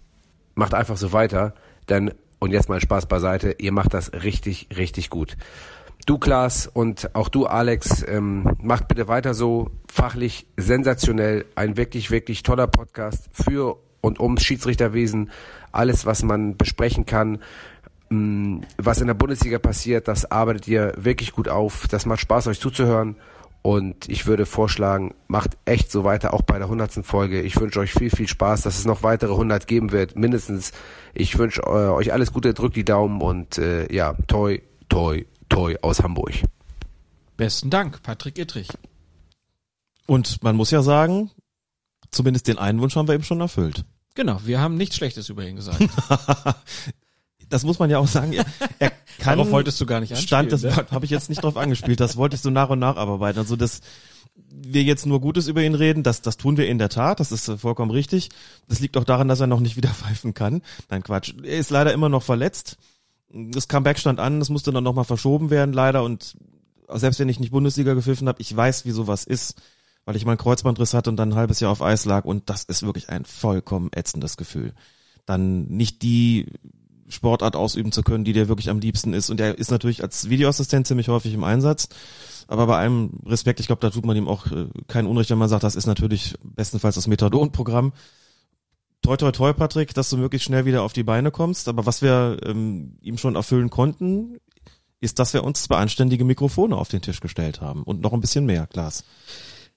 macht 0.55 0.73
einfach 0.73 0.97
so 0.97 1.11
weiter. 1.11 1.53
Denn, 1.89 2.13
und 2.39 2.51
jetzt 2.51 2.69
mal 2.69 2.79
Spaß 2.79 3.07
beiseite, 3.07 3.55
ihr 3.59 3.71
macht 3.71 3.93
das 3.93 4.13
richtig, 4.13 4.69
richtig 4.75 5.09
gut. 5.09 5.35
Du, 6.05 6.17
Klaas, 6.17 6.67
und 6.67 7.15
auch 7.15 7.29
du, 7.29 7.45
Alex, 7.45 8.03
ähm, 8.07 8.57
macht 8.61 8.89
bitte 8.89 9.07
weiter 9.07 9.33
so 9.33 9.71
fachlich 9.89 10.45
sensationell. 10.57 11.45
Ein 11.55 11.77
wirklich, 11.77 12.11
wirklich 12.11 12.43
toller 12.43 12.67
Podcast 12.67 13.29
für 13.31 13.77
und 14.01 14.19
ums 14.19 14.43
Schiedsrichterwesen. 14.43 15.31
Alles, 15.71 16.05
was 16.05 16.23
man 16.23 16.57
besprechen 16.57 17.05
kann, 17.05 17.39
ähm, 18.11 18.61
was 18.77 18.99
in 18.99 19.07
der 19.07 19.13
Bundesliga 19.13 19.59
passiert, 19.59 20.07
das 20.07 20.29
arbeitet 20.29 20.67
ihr 20.67 20.93
wirklich 20.97 21.31
gut 21.31 21.47
auf. 21.47 21.87
Das 21.87 22.05
macht 22.05 22.19
Spaß, 22.19 22.47
euch 22.47 22.59
zuzuhören. 22.59 23.15
Und 23.63 24.09
ich 24.09 24.27
würde 24.27 24.45
vorschlagen, 24.45 25.15
macht 25.27 25.57
echt 25.63 25.89
so 25.89 26.03
weiter, 26.03 26.33
auch 26.33 26.41
bei 26.41 26.59
der 26.59 26.67
hundertsten 26.67 27.05
Folge. 27.05 27.41
Ich 27.41 27.57
wünsche 27.59 27.79
euch 27.79 27.93
viel, 27.93 28.09
viel 28.09 28.27
Spaß, 28.27 28.61
dass 28.63 28.77
es 28.77 28.83
noch 28.83 29.03
weitere 29.03 29.31
100 29.31 29.67
geben 29.67 29.93
wird, 29.93 30.17
mindestens. 30.17 30.73
Ich 31.13 31.37
wünsche 31.37 31.61
äh, 31.61 31.89
euch 31.89 32.11
alles 32.11 32.33
Gute, 32.33 32.53
drückt 32.53 32.75
die 32.75 32.83
Daumen 32.83 33.21
und 33.21 33.57
äh, 33.57 33.91
ja, 33.91 34.15
toi, 34.27 34.59
toi, 34.89 35.23
toi 35.47 35.77
aus 35.81 36.03
Hamburg. 36.03 36.33
Besten 37.37 37.69
Dank, 37.69 38.03
Patrick 38.03 38.37
Ittrich. 38.37 38.67
Und 40.07 40.43
man 40.43 40.57
muss 40.57 40.71
ja 40.71 40.81
sagen, 40.81 41.31
zumindest 42.11 42.49
den 42.49 42.57
einen 42.57 42.81
Wunsch 42.81 42.97
haben 42.97 43.07
wir 43.07 43.15
eben 43.15 43.23
schon 43.23 43.39
erfüllt. 43.39 43.85
Genau, 44.13 44.41
wir 44.43 44.59
haben 44.59 44.75
nichts 44.75 44.97
Schlechtes 44.97 45.29
über 45.29 45.47
ihn 45.47 45.55
gesagt. 45.55 45.79
das 47.49 47.63
muss 47.63 47.79
man 47.79 47.89
ja 47.89 47.99
auch 47.99 48.07
sagen. 48.07 48.33
Er, 48.33 48.45
er 48.79 48.91
kann, 49.19 49.37
Darauf 49.37 49.51
wolltest 49.51 49.79
du 49.79 49.85
gar 49.85 49.99
nicht 49.99 50.17
Stand, 50.17 50.51
das 50.51 50.63
ne? 50.63 50.75
habe 50.91 51.05
ich 51.05 51.11
jetzt 51.11 51.29
nicht 51.29 51.43
drauf 51.43 51.57
angespielt. 51.57 51.99
Das 51.99 52.17
wollte 52.17 52.35
ich 52.35 52.41
so 52.41 52.49
nach 52.49 52.69
und 52.69 52.79
nach 52.79 52.97
abarbeiten. 52.97 53.39
Also 53.39 53.55
dass 53.55 53.81
wir 54.35 54.83
jetzt 54.83 55.05
nur 55.05 55.21
Gutes 55.21 55.47
über 55.47 55.63
ihn 55.63 55.75
reden, 55.75 56.03
das, 56.03 56.21
das 56.21 56.37
tun 56.37 56.57
wir 56.57 56.67
in 56.67 56.77
der 56.77 56.89
Tat. 56.89 57.19
Das 57.19 57.31
ist 57.31 57.47
äh, 57.47 57.57
vollkommen 57.57 57.91
richtig. 57.91 58.29
Das 58.67 58.79
liegt 58.79 58.97
auch 58.97 59.03
daran, 59.03 59.27
dass 59.27 59.39
er 59.39 59.47
noch 59.47 59.59
nicht 59.59 59.77
wieder 59.77 59.89
pfeifen 59.89 60.33
kann. 60.33 60.61
Nein, 60.89 61.03
Quatsch. 61.03 61.33
Er 61.43 61.57
ist 61.57 61.69
leider 61.69 61.93
immer 61.93 62.09
noch 62.09 62.23
verletzt. 62.23 62.77
Das 63.29 63.67
Comeback 63.67 63.99
stand 63.99 64.19
an. 64.19 64.39
Das 64.39 64.49
musste 64.49 64.71
dann 64.71 64.83
nochmal 64.83 65.05
verschoben 65.05 65.49
werden, 65.49 65.73
leider. 65.73 66.03
Und 66.03 66.35
selbst 66.89 67.19
wenn 67.19 67.29
ich 67.29 67.39
nicht 67.39 67.51
Bundesliga 67.51 67.93
gepfiffen 67.93 68.27
habe, 68.27 68.41
ich 68.41 68.55
weiß, 68.55 68.85
wie 68.85 68.91
sowas 68.91 69.23
ist, 69.23 69.61
weil 70.05 70.15
ich 70.15 70.25
meinen 70.25 70.37
Kreuzbandriss 70.37 70.93
hatte 70.93 71.09
und 71.09 71.17
dann 71.17 71.31
ein 71.31 71.35
halbes 71.35 71.59
Jahr 71.59 71.71
auf 71.71 71.81
Eis 71.81 72.05
lag. 72.05 72.25
Und 72.25 72.49
das 72.49 72.63
ist 72.63 72.83
wirklich 72.83 73.09
ein 73.09 73.25
vollkommen 73.25 73.91
ätzendes 73.91 74.37
Gefühl. 74.37 74.73
Dann 75.25 75.65
nicht 75.67 76.01
die 76.01 76.47
Sportart 77.09 77.55
ausüben 77.55 77.91
zu 77.91 78.03
können, 78.03 78.23
die 78.23 78.33
dir 78.33 78.47
wirklich 78.47 78.69
am 78.69 78.79
liebsten 78.79 79.13
ist. 79.13 79.29
Und 79.29 79.39
er 79.39 79.57
ist 79.57 79.71
natürlich 79.71 80.03
als 80.03 80.29
Videoassistent 80.29 80.87
ziemlich 80.87 81.09
häufig 81.09 81.33
im 81.33 81.43
Einsatz. 81.43 81.89
Aber 82.47 82.67
bei 82.67 82.77
allem 82.77 83.19
Respekt, 83.25 83.59
ich 83.59 83.67
glaube, 83.67 83.81
da 83.81 83.89
tut 83.89 84.05
man 84.05 84.17
ihm 84.17 84.27
auch 84.27 84.47
äh, 84.47 84.67
kein 84.87 85.05
Unrecht, 85.05 85.29
wenn 85.29 85.37
man 85.37 85.49
sagt, 85.49 85.63
das 85.63 85.75
ist 85.75 85.85
natürlich 85.85 86.35
bestenfalls 86.43 86.95
das 86.95 87.07
Methadon-Programm. 87.07 87.93
Toi, 89.01 89.17
toi, 89.17 89.31
toi, 89.31 89.53
Patrick, 89.53 89.93
dass 89.93 90.09
du 90.09 90.17
möglichst 90.17 90.45
schnell 90.45 90.65
wieder 90.65 90.83
auf 90.83 90.93
die 90.93 91.03
Beine 91.03 91.31
kommst. 91.31 91.67
Aber 91.67 91.85
was 91.85 92.01
wir 92.01 92.37
ähm, 92.45 92.97
ihm 93.01 93.17
schon 93.17 93.35
erfüllen 93.35 93.69
konnten, 93.69 94.37
ist, 95.01 95.19
dass 95.19 95.33
wir 95.33 95.43
uns 95.43 95.63
zwei 95.63 95.77
anständige 95.77 96.23
Mikrofone 96.23 96.77
auf 96.77 96.87
den 96.87 97.01
Tisch 97.01 97.19
gestellt 97.19 97.59
haben. 97.59 97.83
Und 97.83 98.01
noch 98.01 98.13
ein 98.13 98.21
bisschen 98.21 98.45
mehr, 98.45 98.67
Glas. 98.67 99.03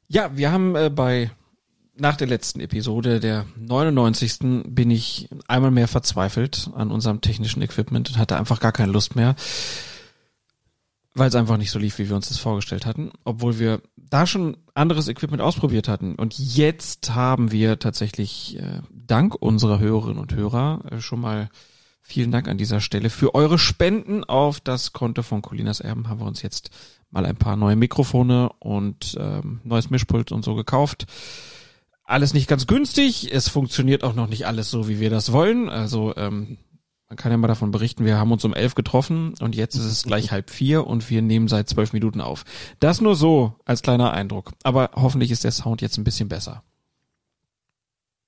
Ja, 0.09 0.37
wir 0.37 0.53
haben 0.53 0.77
äh, 0.77 0.91
bei 0.91 1.31
nach 1.99 2.17
der 2.17 2.27
letzten 2.27 2.61
Episode, 2.61 3.21
der 3.21 3.47
99. 3.57 4.65
bin 4.69 4.91
ich 4.91 5.29
einmal 5.49 5.71
mehr 5.71 5.89
verzweifelt 5.89 6.71
an 6.75 6.91
unserem 6.91 7.21
technischen 7.21 7.63
Equipment 7.63 8.11
und 8.11 8.19
hatte 8.19 8.37
einfach 8.37 8.61
gar 8.61 8.73
keine 8.73 8.93
Lust 8.93 9.17
mehr, 9.17 9.35
weil 11.15 11.29
es 11.29 11.35
einfach 11.35 11.57
nicht 11.57 11.71
so 11.71 11.79
lief, 11.79 11.99
wie 11.99 12.09
wir 12.09 12.17
uns 12.17 12.29
das 12.29 12.39
vorgestellt 12.39 12.85
hatten, 12.85 13.11
obwohl 13.25 13.59
wir 13.59 13.81
da 13.97 14.27
schon 14.27 14.59
anderes 14.75 15.09
Equipment 15.09 15.43
ausprobiert 15.43 15.89
hatten. 15.89 16.15
Und 16.15 16.39
jetzt 16.39 17.15
haben 17.15 17.51
wir 17.51 17.79
tatsächlich 17.79 18.59
äh, 18.59 18.81
dank 18.91 19.35
unserer 19.35 19.79
Hörerinnen 19.79 20.19
und 20.19 20.35
Hörer 20.35 20.83
äh, 20.91 21.01
schon 21.01 21.21
mal 21.21 21.49
vielen 22.03 22.31
Dank 22.31 22.47
an 22.47 22.59
dieser 22.59 22.81
Stelle 22.81 23.11
für 23.11 23.35
eure 23.35 23.59
Spenden 23.59 24.23
auf 24.23 24.61
das 24.61 24.93
Konto 24.93 25.23
von 25.23 25.43
Colinas 25.43 25.81
Erben 25.81 26.09
haben 26.09 26.21
wir 26.21 26.27
uns 26.27 26.43
jetzt 26.43 26.71
mal 27.11 27.27
ein 27.27 27.37
paar 27.37 27.57
neue 27.57 27.75
Mikrofone 27.75 28.51
und 28.61 29.17
ähm, 29.19 29.61
neues 29.65 29.91
Mischpult 29.91 30.31
und 30.31 30.45
so 30.45 30.55
gekauft 30.55 31.07
alles 32.07 32.35
nicht 32.35 32.49
ganz 32.49 32.67
günstig. 32.67 33.33
Es 33.33 33.49
funktioniert 33.49 34.05
auch 34.05 34.15
noch 34.15 34.29
nicht 34.29 34.47
alles 34.47 34.71
so, 34.71 34.89
wie 34.89 35.01
wir 35.01 35.11
das 35.11 35.33
wollen. 35.33 35.69
Also 35.69 36.17
ähm, 36.17 36.59
man 37.09 37.17
kann 37.17 37.31
ja 37.31 37.39
mal 37.39 37.49
davon 37.49 37.71
berichten, 37.71 38.05
wir 38.05 38.17
haben 38.17 38.33
uns 38.33 38.45
um 38.45 38.55
elf 38.55 38.75
getroffen 38.75 39.35
und 39.41 39.55
jetzt 39.55 39.75
ist 39.77 39.85
es 39.85 40.03
gleich 40.05 40.33
halb 40.33 40.51
vier 40.51 40.87
und 40.87 41.09
wir 41.11 41.23
nehmen 41.23 41.47
seit 41.49 41.69
zwölf 41.69 41.93
Minuten 41.93 42.21
auf. 42.21 42.45
Das 42.81 43.01
nur 43.01 43.15
so 43.17 43.55
als 43.65 43.83
kleiner 43.83 44.13
Eindruck. 44.13 44.53
Aber 44.63 44.91
hoffentlich 44.95 45.31
ist 45.31 45.45
der 45.45 45.53
Sound 45.53 45.83
jetzt 45.83 45.99
ein 45.99 46.05
bisschen 46.05 46.29
besser. 46.29 46.63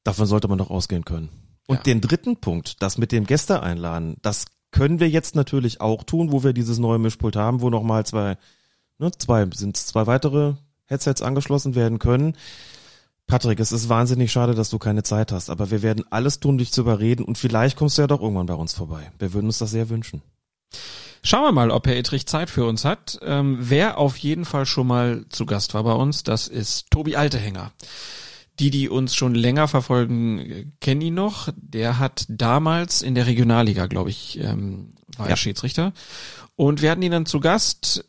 Davon 0.05 0.27
sollte 0.27 0.49
man 0.49 0.59
doch 0.59 0.71
ausgehen 0.71 1.05
können. 1.05 1.29
Und 1.67 1.77
Ja. 1.77 1.83
den 1.83 2.01
dritten 2.01 2.37
Punkt, 2.37 2.83
das 2.83 2.99
mit 2.99 3.13
dem 3.13 3.27
Gäste 3.27 3.63
einladen, 3.63 4.17
das 4.23 4.47
können 4.71 5.01
wir 5.01 5.09
jetzt 5.09 5.35
natürlich 5.35 5.81
auch 5.81 6.03
tun, 6.03 6.33
wo 6.33 6.43
wir 6.45 6.53
dieses 6.53 6.79
neue 6.79 6.99
Mischpult 6.99 7.37
haben, 7.37 7.61
wo 7.61 7.71
nochmal 7.71 8.07
zwei, 8.07 8.37
ne, 8.99 9.11
zwei, 9.19 9.47
sind 9.55 9.77
zwei 9.77 10.07
weitere 10.07 10.55
Headsets 10.87 11.21
angeschlossen 11.21 11.75
werden 11.75 11.99
können. 11.99 12.35
Patrick, 13.29 13.61
es 13.61 13.73
ist 13.73 13.89
wahnsinnig 13.89 14.33
schade, 14.33 14.55
dass 14.55 14.71
du 14.71 14.79
keine 14.79 15.03
Zeit 15.05 15.31
hast, 15.33 15.51
aber 15.51 15.71
wir 15.71 15.83
werden 15.83 16.05
alles 16.11 16.41
tun, 16.41 16.59
dich 16.59 16.73
zu 16.73 16.81
überreden 16.81 17.25
und 17.25 17.39
vielleicht 17.39 17.77
kommst 17.77 17.97
du 17.99 18.03
ja 18.03 18.09
doch 18.09 18.21
irgendwann 18.23 18.47
bei 18.47 18.55
uns 18.55 18.73
vorbei. 18.75 19.13
Wir 19.19 19.33
würden 19.35 19.47
uns 19.47 19.59
das 19.59 19.71
sehr 19.71 19.91
wünschen. 19.91 20.23
Schauen 21.23 21.43
wir 21.43 21.53
mal, 21.53 21.71
ob 21.71 21.87
Herr 21.87 21.97
Ittrich 21.99 22.27
Zeit 22.27 22.49
für 22.49 22.65
uns 22.65 22.85
hat. 22.87 23.19
Ähm, 23.23 23.59
wer 23.61 23.99
auf 23.99 24.17
jeden 24.17 24.45
Fall 24.47 24.65
schon 24.67 24.87
mal 24.87 25.27
zu 25.29 25.45
Gast 25.47 25.75
war 25.75 25.85
bei 25.85 25.93
uns, 25.93 26.23
das 26.23 26.49
ist 26.49 26.91
Tobi 26.91 27.17
Altehänger. 27.17 27.71
Die, 28.61 28.71
die 28.71 28.89
uns 28.89 29.15
schon 29.15 29.35
länger 29.35 29.69
verfolgen, 29.69 30.73
kennen 30.81 31.01
ihn 31.03 31.15
noch. 31.15 31.49
Der 31.57 31.99
hat 31.99 32.25
damals 32.29 33.03
in 33.03 33.15
der 33.15 33.27
Regionalliga, 33.27 33.87
glaube 33.87 34.11
ich, 34.11 34.41
ähm, 34.41 34.95
war 35.17 35.27
Ja. 35.27 35.33
er 35.33 35.37
Schiedsrichter. 35.37 35.93
Und 36.57 36.83
wir 36.83 36.91
hatten 36.91 37.03
ihn 37.03 37.13
dann 37.13 37.27
zu 37.27 37.39
Gast, 37.41 38.05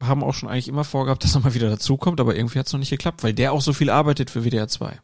haben 0.00 0.24
auch 0.24 0.34
schon 0.34 0.48
eigentlich 0.48 0.68
immer 0.68 0.84
vorgehabt, 0.84 1.24
dass 1.24 1.34
er 1.34 1.40
mal 1.40 1.54
wieder 1.54 1.70
dazukommt, 1.70 2.20
aber 2.20 2.34
irgendwie 2.34 2.58
hat 2.58 2.66
es 2.66 2.72
noch 2.72 2.80
nicht 2.80 2.90
geklappt, 2.90 3.22
weil 3.22 3.34
der 3.34 3.52
auch 3.52 3.60
so 3.60 3.72
viel 3.72 3.90
arbeitet 3.90 4.30
für 4.30 4.44
WDR 4.44 4.68
2. 4.68 4.98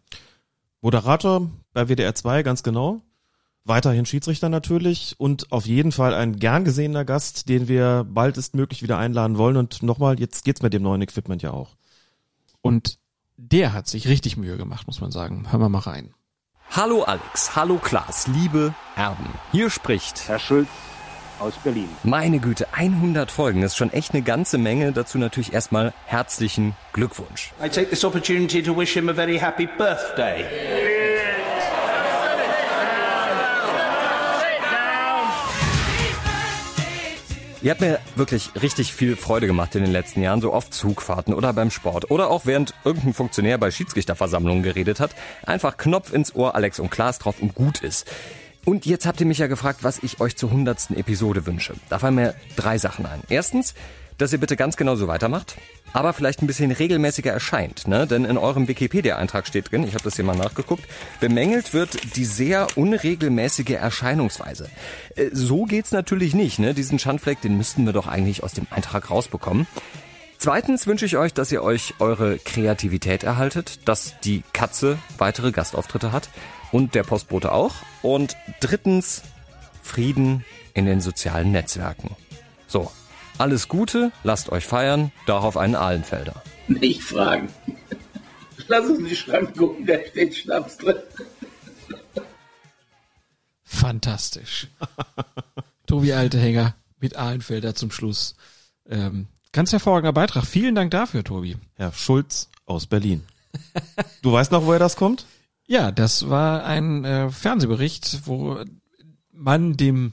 Moderator 0.80 1.50
bei 1.72 1.88
WDR 1.88 2.14
2, 2.14 2.42
ganz 2.42 2.62
genau. 2.62 3.02
Weiterhin 3.64 4.06
Schiedsrichter 4.06 4.48
natürlich 4.48 5.16
und 5.18 5.50
auf 5.50 5.66
jeden 5.66 5.90
Fall 5.90 6.14
ein 6.14 6.38
gern 6.38 6.64
gesehener 6.64 7.04
Gast, 7.04 7.48
den 7.48 7.66
wir 7.66 8.04
baldestmöglich 8.08 8.82
wieder 8.82 8.96
einladen 8.96 9.38
wollen. 9.38 9.56
Und 9.56 9.82
nochmal, 9.82 10.20
jetzt 10.20 10.44
geht's 10.44 10.62
mit 10.62 10.72
dem 10.72 10.82
neuen 10.82 11.02
Equipment 11.02 11.42
ja 11.42 11.50
auch. 11.50 11.74
Und 12.60 13.00
der 13.36 13.72
hat 13.72 13.88
sich 13.88 14.06
richtig 14.06 14.36
Mühe 14.36 14.56
gemacht, 14.56 14.86
muss 14.86 15.00
man 15.00 15.10
sagen. 15.10 15.50
Hören 15.50 15.60
wir 15.60 15.68
mal 15.68 15.80
rein. 15.80 16.14
Hallo 16.70 17.02
Alex, 17.02 17.56
hallo 17.56 17.78
Klaas, 17.78 18.28
liebe 18.28 18.74
Erben. 18.94 19.26
Hier 19.52 19.70
spricht 19.70 20.28
Herr 20.28 20.38
Schulz 20.38 20.68
aus 21.40 21.54
Berlin. 21.62 21.88
meine 22.02 22.38
Güte, 22.38 22.66
100 22.72 23.30
Folgen, 23.30 23.60
das 23.60 23.72
ist 23.72 23.76
schon 23.76 23.92
echt 23.92 24.12
eine 24.12 24.22
ganze 24.22 24.58
Menge. 24.58 24.92
Dazu 24.92 25.18
natürlich 25.18 25.52
erstmal 25.52 25.92
herzlichen 26.06 26.74
Glückwunsch. 26.92 27.52
I 27.62 27.68
take 27.68 27.88
this 27.90 28.04
opportunity 28.04 28.62
to 28.62 28.76
wish 28.76 28.92
him 28.94 29.08
a 29.08 29.14
very 29.14 29.38
happy 29.38 29.66
birthday. 29.66 30.44
Ihr 37.66 37.72
habt 37.72 37.80
mir 37.80 37.98
wirklich 38.14 38.50
richtig 38.62 38.92
viel 38.92 39.16
Freude 39.16 39.48
gemacht 39.48 39.74
in 39.74 39.82
den 39.82 39.90
letzten 39.90 40.22
Jahren, 40.22 40.40
so 40.40 40.52
oft 40.52 40.72
Zugfahrten 40.72 41.34
oder 41.34 41.52
beim 41.52 41.72
Sport 41.72 42.12
oder 42.12 42.30
auch 42.30 42.46
während 42.46 42.74
irgendein 42.84 43.12
Funktionär 43.12 43.58
bei 43.58 43.72
Schiedsrichterversammlungen 43.72 44.62
geredet 44.62 45.00
hat. 45.00 45.10
Einfach 45.44 45.76
Knopf 45.76 46.12
ins 46.12 46.32
Ohr, 46.36 46.54
Alex 46.54 46.78
und 46.78 46.90
Klaas 46.90 47.18
drauf 47.18 47.40
und 47.40 47.56
gut 47.56 47.80
ist. 47.80 48.06
Und 48.66 48.84
jetzt 48.84 49.06
habt 49.06 49.20
ihr 49.20 49.26
mich 49.26 49.38
ja 49.38 49.46
gefragt, 49.46 49.84
was 49.84 50.02
ich 50.02 50.20
euch 50.20 50.36
zur 50.36 50.50
hundertsten 50.50 50.96
Episode 50.96 51.46
wünsche. 51.46 51.74
Da 51.88 52.00
fallen 52.00 52.16
mir 52.16 52.34
drei 52.56 52.78
Sachen 52.78 53.06
ein. 53.06 53.20
Erstens, 53.28 53.74
dass 54.18 54.32
ihr 54.32 54.40
bitte 54.40 54.56
ganz 54.56 54.76
genau 54.76 54.96
so 54.96 55.06
weitermacht, 55.06 55.56
aber 55.92 56.12
vielleicht 56.12 56.42
ein 56.42 56.48
bisschen 56.48 56.72
regelmäßiger 56.72 57.32
erscheint, 57.32 57.86
ne? 57.86 58.08
Denn 58.08 58.24
in 58.24 58.36
eurem 58.36 58.66
Wikipedia-Eintrag 58.66 59.46
steht 59.46 59.70
drin, 59.70 59.84
ich 59.84 59.94
habe 59.94 60.02
das 60.02 60.16
hier 60.16 60.24
mal 60.24 60.36
nachgeguckt, 60.36 60.82
bemängelt 61.20 61.74
wird 61.74 62.16
die 62.16 62.24
sehr 62.24 62.66
unregelmäßige 62.74 63.70
Erscheinungsweise. 63.70 64.68
Äh, 65.14 65.28
so 65.32 65.64
geht's 65.64 65.92
natürlich 65.92 66.34
nicht, 66.34 66.58
ne? 66.58 66.74
Diesen 66.74 66.98
Schandfleck, 66.98 67.40
den 67.42 67.56
müssten 67.56 67.86
wir 67.86 67.92
doch 67.92 68.08
eigentlich 68.08 68.42
aus 68.42 68.52
dem 68.52 68.66
Eintrag 68.70 69.12
rausbekommen. 69.12 69.68
Zweitens 70.38 70.86
wünsche 70.86 71.06
ich 71.06 71.16
euch, 71.16 71.32
dass 71.32 71.50
ihr 71.50 71.62
euch 71.62 71.94
eure 71.98 72.38
Kreativität 72.38 73.24
erhaltet, 73.24 73.80
dass 73.88 74.20
die 74.20 74.42
Katze 74.52 74.98
weitere 75.18 75.50
Gastauftritte 75.50 76.12
hat 76.12 76.28
und 76.72 76.94
der 76.94 77.02
Postbote 77.02 77.52
auch. 77.52 77.74
Und 78.02 78.36
drittens 78.60 79.22
Frieden 79.82 80.44
in 80.74 80.86
den 80.86 81.00
sozialen 81.00 81.52
Netzwerken. 81.52 82.16
So, 82.66 82.90
alles 83.38 83.68
Gute, 83.68 84.12
lasst 84.24 84.50
euch 84.50 84.64
feiern, 84.64 85.12
darauf 85.26 85.56
einen 85.56 85.74
Ahlenfelder. 85.74 86.42
Nicht 86.68 87.02
fragen. 87.02 87.48
Lass 88.68 88.86
uns 88.88 88.98
in 88.98 89.04
die 89.06 89.16
Schrank 89.16 89.56
gucken, 89.56 89.86
da 89.86 89.94
steht 90.10 90.36
Schnaps 90.36 90.76
drin. 90.78 90.96
Fantastisch. 93.62 94.68
Tobi 95.86 96.12
Altehänger 96.12 96.74
mit 96.98 97.16
Ahlenfelder 97.16 97.74
zum 97.74 97.90
Schluss. 97.90 98.34
Ähm, 98.88 99.28
ganz 99.56 99.72
hervorragender 99.72 100.12
Beitrag. 100.12 100.44
Vielen 100.44 100.74
Dank 100.74 100.90
dafür, 100.90 101.24
Tobi. 101.24 101.56
Herr 101.76 101.90
Schulz 101.90 102.50
aus 102.66 102.86
Berlin. 102.86 103.24
Du 104.20 104.30
weißt 104.30 104.52
noch, 104.52 104.66
woher 104.66 104.78
das 104.78 104.96
kommt? 104.96 105.24
Ja, 105.66 105.90
das 105.90 106.28
war 106.28 106.64
ein 106.64 107.06
äh, 107.06 107.30
Fernsehbericht, 107.30 108.26
wo 108.26 108.62
man 109.32 109.78
dem 109.78 110.12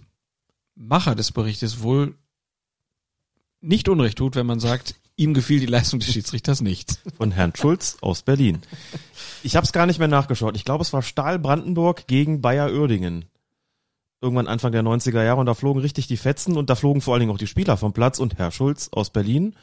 Macher 0.75 1.13
des 1.13 1.33
Berichtes 1.33 1.83
wohl 1.83 2.15
nicht 3.59 3.89
Unrecht 3.89 4.17
tut, 4.17 4.38
wenn 4.38 4.45
man 4.45 4.62
sagt, 4.62 4.95
ihm 5.17 5.33
gefiel 5.33 5.59
die 5.59 5.65
Leistung 5.65 6.00
des 6.00 6.13
Schiedsrichters 6.13 6.62
nicht. 6.62 7.01
Von 7.17 7.31
Herrn 7.31 7.53
Schulz 7.53 7.97
aus 8.00 8.21
Berlin. 8.21 8.62
Ich 9.43 9.57
habe 9.57 9.65
es 9.65 9.73
gar 9.73 9.88
nicht 9.88 10.00
mehr 10.00 10.07
nachgeschaut. 10.07 10.55
Ich 10.55 10.63
glaube, 10.63 10.83
es 10.83 10.93
war 10.93 11.01
Stahl 11.01 11.38
Brandenburg 11.38 12.07
gegen 12.07 12.39
Bayer 12.41 12.71
Uerdingen. 12.71 13.25
Irgendwann 14.23 14.47
Anfang 14.47 14.71
der 14.71 14.83
90er 14.83 15.21
Jahre 15.21 15.41
und 15.41 15.47
da 15.47 15.53
flogen 15.53 15.81
richtig 15.81 16.07
die 16.07 16.15
Fetzen 16.15 16.55
und 16.55 16.69
da 16.69 16.75
flogen 16.75 17.01
vor 17.01 17.13
allen 17.13 17.19
Dingen 17.19 17.33
auch 17.33 17.37
die 17.37 17.45
Spieler 17.45 17.75
vom 17.75 17.91
Platz 17.91 18.19
und 18.19 18.37
Herr 18.37 18.51
Schulz 18.51 18.87
aus 18.93 19.09
Berlin 19.09 19.53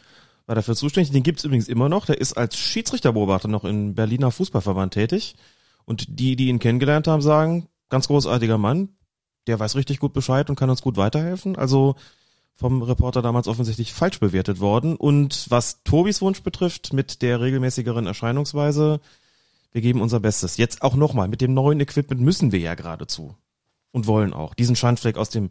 war 0.45 0.55
dafür 0.55 0.77
zuständig. 0.77 1.13
Den 1.13 1.23
gibt's 1.23 1.45
übrigens 1.45 1.67
immer 1.67 1.89
noch. 1.89 2.05
Der 2.05 2.21
ist 2.21 2.35
als 2.35 2.59
Schiedsrichterbeobachter 2.59 3.49
noch 3.49 3.65
im 3.65 3.95
Berliner 3.95 4.31
Fußballverband 4.31 4.93
tätig. 4.93 5.35
Und 5.87 6.21
die, 6.21 6.37
die 6.37 6.49
ihn 6.49 6.59
kennengelernt 6.59 7.09
haben, 7.09 7.23
sagen, 7.23 7.69
ganz 7.89 8.07
großartiger 8.09 8.59
Mann, 8.59 8.91
der 9.47 9.59
weiß 9.59 9.77
richtig 9.77 9.99
gut 9.99 10.13
Bescheid 10.13 10.51
und 10.51 10.57
kann 10.57 10.69
uns 10.69 10.83
gut 10.83 10.99
weiterhelfen. 10.99 11.57
Also 11.57 11.95
vom 12.55 12.83
Reporter 12.83 13.23
damals 13.23 13.49
offensichtlich 13.49 13.95
falsch 13.95 14.21
bewertet 14.21 14.61
worden. 14.61 14.95
Und 14.97 15.47
was 15.49 15.83
Tobis 15.85 16.21
Wunsch 16.21 16.43
betrifft, 16.43 16.93
mit 16.93 17.23
der 17.23 17.41
regelmäßigeren 17.41 18.07
Erscheinungsweise, 18.07 19.01
wir 19.73 19.81
geben 19.81 20.03
unser 20.03 20.21
Bestes. 20.21 20.59
Jetzt 20.59 20.83
auch 20.83 20.97
nochmal, 20.97 21.29
mit 21.29 21.41
dem 21.41 21.55
neuen 21.55 21.81
Equipment 21.81 22.21
müssen 22.21 22.53
wir 22.53 22.59
ja 22.59 22.75
geradezu. 22.75 23.37
Und 23.93 24.07
wollen 24.07 24.33
auch. 24.33 24.55
Diesen 24.55 24.77
Schandfleck 24.77 25.17
aus 25.17 25.31
dem 25.31 25.51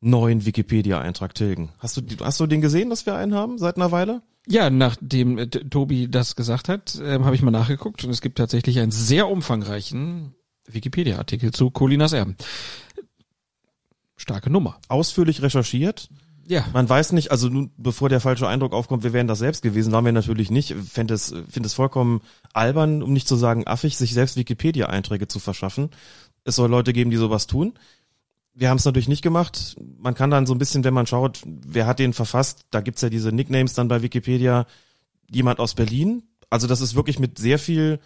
neuen 0.00 0.46
Wikipedia-Eintrag 0.46 1.34
tilgen. 1.34 1.70
Hast 1.78 1.96
du, 1.96 2.02
hast 2.20 2.40
du 2.40 2.46
den 2.46 2.60
gesehen, 2.60 2.90
dass 2.90 3.06
wir 3.06 3.16
einen 3.16 3.34
haben 3.34 3.58
seit 3.58 3.76
einer 3.76 3.92
Weile? 3.92 4.22
Ja, 4.46 4.70
nachdem 4.70 5.38
äh, 5.38 5.48
Tobi 5.48 6.08
das 6.08 6.36
gesagt 6.36 6.68
hat, 6.68 6.94
äh, 6.96 7.18
habe 7.18 7.34
ich 7.34 7.42
mal 7.42 7.50
nachgeguckt 7.50 8.04
und 8.04 8.10
es 8.10 8.20
gibt 8.20 8.38
tatsächlich 8.38 8.78
einen 8.78 8.92
sehr 8.92 9.28
umfangreichen 9.28 10.34
Wikipedia-Artikel 10.66 11.52
zu 11.52 11.70
Colinas 11.70 12.12
Erben. 12.12 12.36
Starke 14.16 14.50
Nummer. 14.50 14.78
Ausführlich 14.88 15.42
recherchiert. 15.42 16.08
Ja. 16.48 16.64
Man 16.72 16.88
weiß 16.88 17.12
nicht, 17.12 17.32
also 17.32 17.48
nun, 17.48 17.72
bevor 17.76 18.08
der 18.08 18.20
falsche 18.20 18.46
Eindruck 18.46 18.72
aufkommt, 18.72 19.02
wir 19.02 19.12
wären 19.12 19.26
das 19.26 19.40
selbst 19.40 19.62
gewesen, 19.62 19.92
waren 19.92 20.04
wir 20.04 20.12
natürlich 20.12 20.50
nicht. 20.50 20.74
Fände 20.74 21.14
es, 21.14 21.34
finde 21.50 21.66
es 21.66 21.74
vollkommen 21.74 22.20
albern, 22.52 23.02
um 23.02 23.12
nicht 23.12 23.26
zu 23.26 23.34
sagen 23.34 23.66
affig, 23.66 23.96
sich 23.96 24.14
selbst 24.14 24.36
Wikipedia-Einträge 24.36 25.26
zu 25.26 25.40
verschaffen. 25.40 25.90
Es 26.46 26.56
soll 26.56 26.70
Leute 26.70 26.92
geben, 26.92 27.10
die 27.10 27.16
sowas 27.16 27.46
tun. 27.46 27.74
Wir 28.54 28.70
haben 28.70 28.78
es 28.78 28.84
natürlich 28.84 29.08
nicht 29.08 29.22
gemacht. 29.22 29.76
Man 29.98 30.14
kann 30.14 30.30
dann 30.30 30.46
so 30.46 30.54
ein 30.54 30.58
bisschen, 30.58 30.84
wenn 30.84 30.94
man 30.94 31.06
schaut, 31.06 31.42
wer 31.44 31.86
hat 31.86 31.98
den 31.98 32.14
verfasst, 32.14 32.64
da 32.70 32.80
gibt's 32.80 33.02
ja 33.02 33.10
diese 33.10 33.32
Nicknames 33.32 33.74
dann 33.74 33.88
bei 33.88 34.02
Wikipedia, 34.02 34.66
jemand 35.30 35.58
aus 35.60 35.74
Berlin. 35.74 36.22
Also 36.48 36.66
das 36.66 36.80
ist 36.80 36.94
wirklich 36.94 37.18
mit 37.18 37.38
sehr 37.38 37.58
viel 37.58 38.00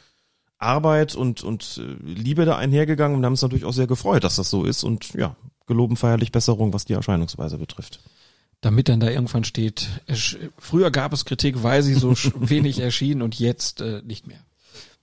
Arbeit 0.58 1.14
und, 1.14 1.44
und 1.44 1.80
äh, 1.80 2.04
Liebe 2.04 2.44
da 2.44 2.56
einhergegangen 2.56 3.16
und 3.16 3.24
haben 3.24 3.34
uns 3.34 3.42
natürlich 3.42 3.64
auch 3.64 3.72
sehr 3.72 3.86
gefreut, 3.86 4.24
dass 4.24 4.36
das 4.36 4.50
so 4.50 4.64
ist 4.64 4.82
und 4.82 5.14
ja, 5.14 5.36
geloben 5.66 5.96
feierlich 5.96 6.32
Besserung, 6.32 6.72
was 6.72 6.84
die 6.84 6.94
Erscheinungsweise 6.94 7.58
betrifft 7.58 8.00
damit 8.60 8.88
dann 8.88 9.00
da 9.00 9.08
irgendwann 9.08 9.44
steht, 9.44 9.88
früher 10.58 10.90
gab 10.90 11.12
es 11.12 11.24
Kritik, 11.24 11.62
weil 11.62 11.82
sie 11.82 11.94
so 11.94 12.14
wenig 12.34 12.80
erschien 12.80 13.22
und 13.22 13.38
jetzt 13.38 13.80
äh, 13.80 14.02
nicht 14.04 14.26
mehr. 14.26 14.40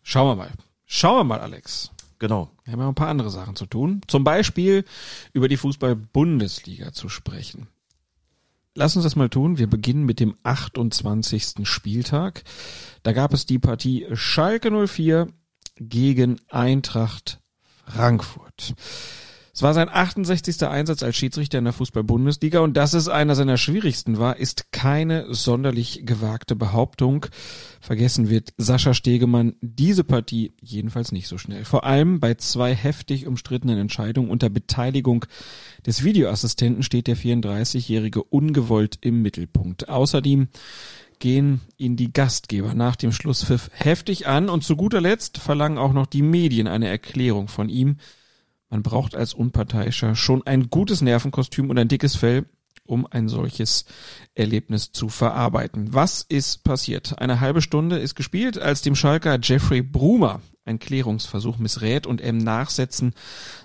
Schauen 0.04 0.28
wir 0.28 0.36
mal. 0.36 0.52
Schauen 0.86 1.18
wir 1.18 1.24
mal, 1.24 1.40
Alex. 1.40 1.92
Genau. 2.20 2.50
Wir 2.64 2.74
haben 2.74 2.80
ja 2.80 2.88
ein 2.88 2.96
paar 2.96 3.10
andere 3.10 3.30
Sachen 3.30 3.56
zu 3.56 3.66
tun. 3.66 4.02
Zum 4.08 4.24
Beispiel 4.24 4.86
über 5.34 5.48
die 5.48 5.58
Fußball-Bundesliga 5.58 6.92
zu 6.92 7.10
sprechen. 7.10 7.68
Lass 8.74 8.96
uns 8.96 9.04
das 9.04 9.16
mal 9.16 9.30
tun. 9.30 9.58
Wir 9.58 9.68
beginnen 9.68 10.06
mit 10.06 10.20
dem 10.20 10.36
28. 10.44 11.68
Spieltag. 11.68 12.44
Da 13.04 13.12
gab 13.12 13.34
es 13.34 13.46
die 13.46 13.60
Partie 13.60 14.06
Schalke 14.14 14.88
04 14.88 15.28
gegen 15.80 16.40
Eintracht 16.50 17.40
Frankfurt. 17.86 18.76
Es 19.58 19.64
war 19.64 19.74
sein 19.74 19.90
68. 19.90 20.68
Einsatz 20.68 21.02
als 21.02 21.16
Schiedsrichter 21.16 21.58
in 21.58 21.64
der 21.64 21.74
Fußball-Bundesliga 21.74 22.60
und 22.60 22.78
dass 22.78 22.94
es 22.94 23.10
einer 23.10 23.34
seiner 23.34 23.58
schwierigsten 23.58 24.20
war, 24.20 24.38
ist 24.38 24.72
keine 24.72 25.34
sonderlich 25.34 26.02
gewagte 26.06 26.56
Behauptung. 26.56 27.26
Vergessen 27.82 28.30
wird 28.30 28.54
Sascha 28.58 28.94
Stegemann 28.94 29.56
diese 29.62 30.04
Partie 30.04 30.54
jedenfalls 30.62 31.12
nicht 31.12 31.28
so 31.28 31.40
schnell. 31.40 31.66
Vor 31.66 31.86
allem 31.86 32.20
bei 32.20 32.36
zwei 32.36 32.76
heftig 32.76 33.26
umstrittenen 33.26 33.80
Entscheidungen 33.80 34.30
unter 34.30 34.52
Beteiligung 34.52 35.26
des 35.88 36.04
Videoassistenten 36.04 36.84
steht 36.84 37.08
der 37.08 37.18
34-Jährige 37.18 38.22
ungewollt 38.22 39.00
im 39.02 39.24
Mittelpunkt. 39.24 39.90
Außerdem 39.90 40.50
gehen 41.18 41.62
ihn 41.78 41.96
die 41.96 42.14
Gastgeber 42.14 42.76
nach 42.76 42.96
dem 42.96 43.12
Schlusspfiff 43.12 43.72
heftig 43.74 44.28
an 44.28 44.50
und 44.50 44.64
zu 44.64 44.76
guter 44.76 45.02
Letzt 45.02 45.40
verlangen 45.40 45.80
auch 45.80 45.94
noch 45.94 46.06
die 46.06 46.22
Medien 46.22 46.68
eine 46.68 46.90
Erklärung 46.90 47.48
von 47.48 47.70
ihm, 47.70 47.98
man 48.70 48.84
braucht 48.84 49.16
als 49.16 49.34
Unparteiischer 49.34 50.16
schon 50.16 50.46
ein 50.46 50.70
gutes 50.70 51.02
Nervenkostüm 51.02 51.70
und 51.70 51.78
ein 51.78 51.88
dickes 51.88 52.16
Fell, 52.16 52.46
um 52.86 53.06
ein 53.06 53.28
solches 53.28 53.86
Erlebnis 54.36 54.92
zu 54.92 55.10
verarbeiten. 55.10 55.94
Was 55.94 56.22
ist 56.22 56.64
passiert? 56.64 57.20
Eine 57.20 57.40
halbe 57.40 57.62
Stunde 57.62 57.98
ist 57.98 58.16
gespielt, 58.16 58.58
als 58.58 58.82
dem 58.82 58.96
Schalker 58.96 59.40
Jeffrey 59.42 59.82
Brumer 59.82 60.42
ein 60.66 60.80
Klärungsversuch 60.80 61.58
missrät 61.58 62.06
und 62.06 62.22
im 62.22 62.38
Nachsetzen 62.38 63.14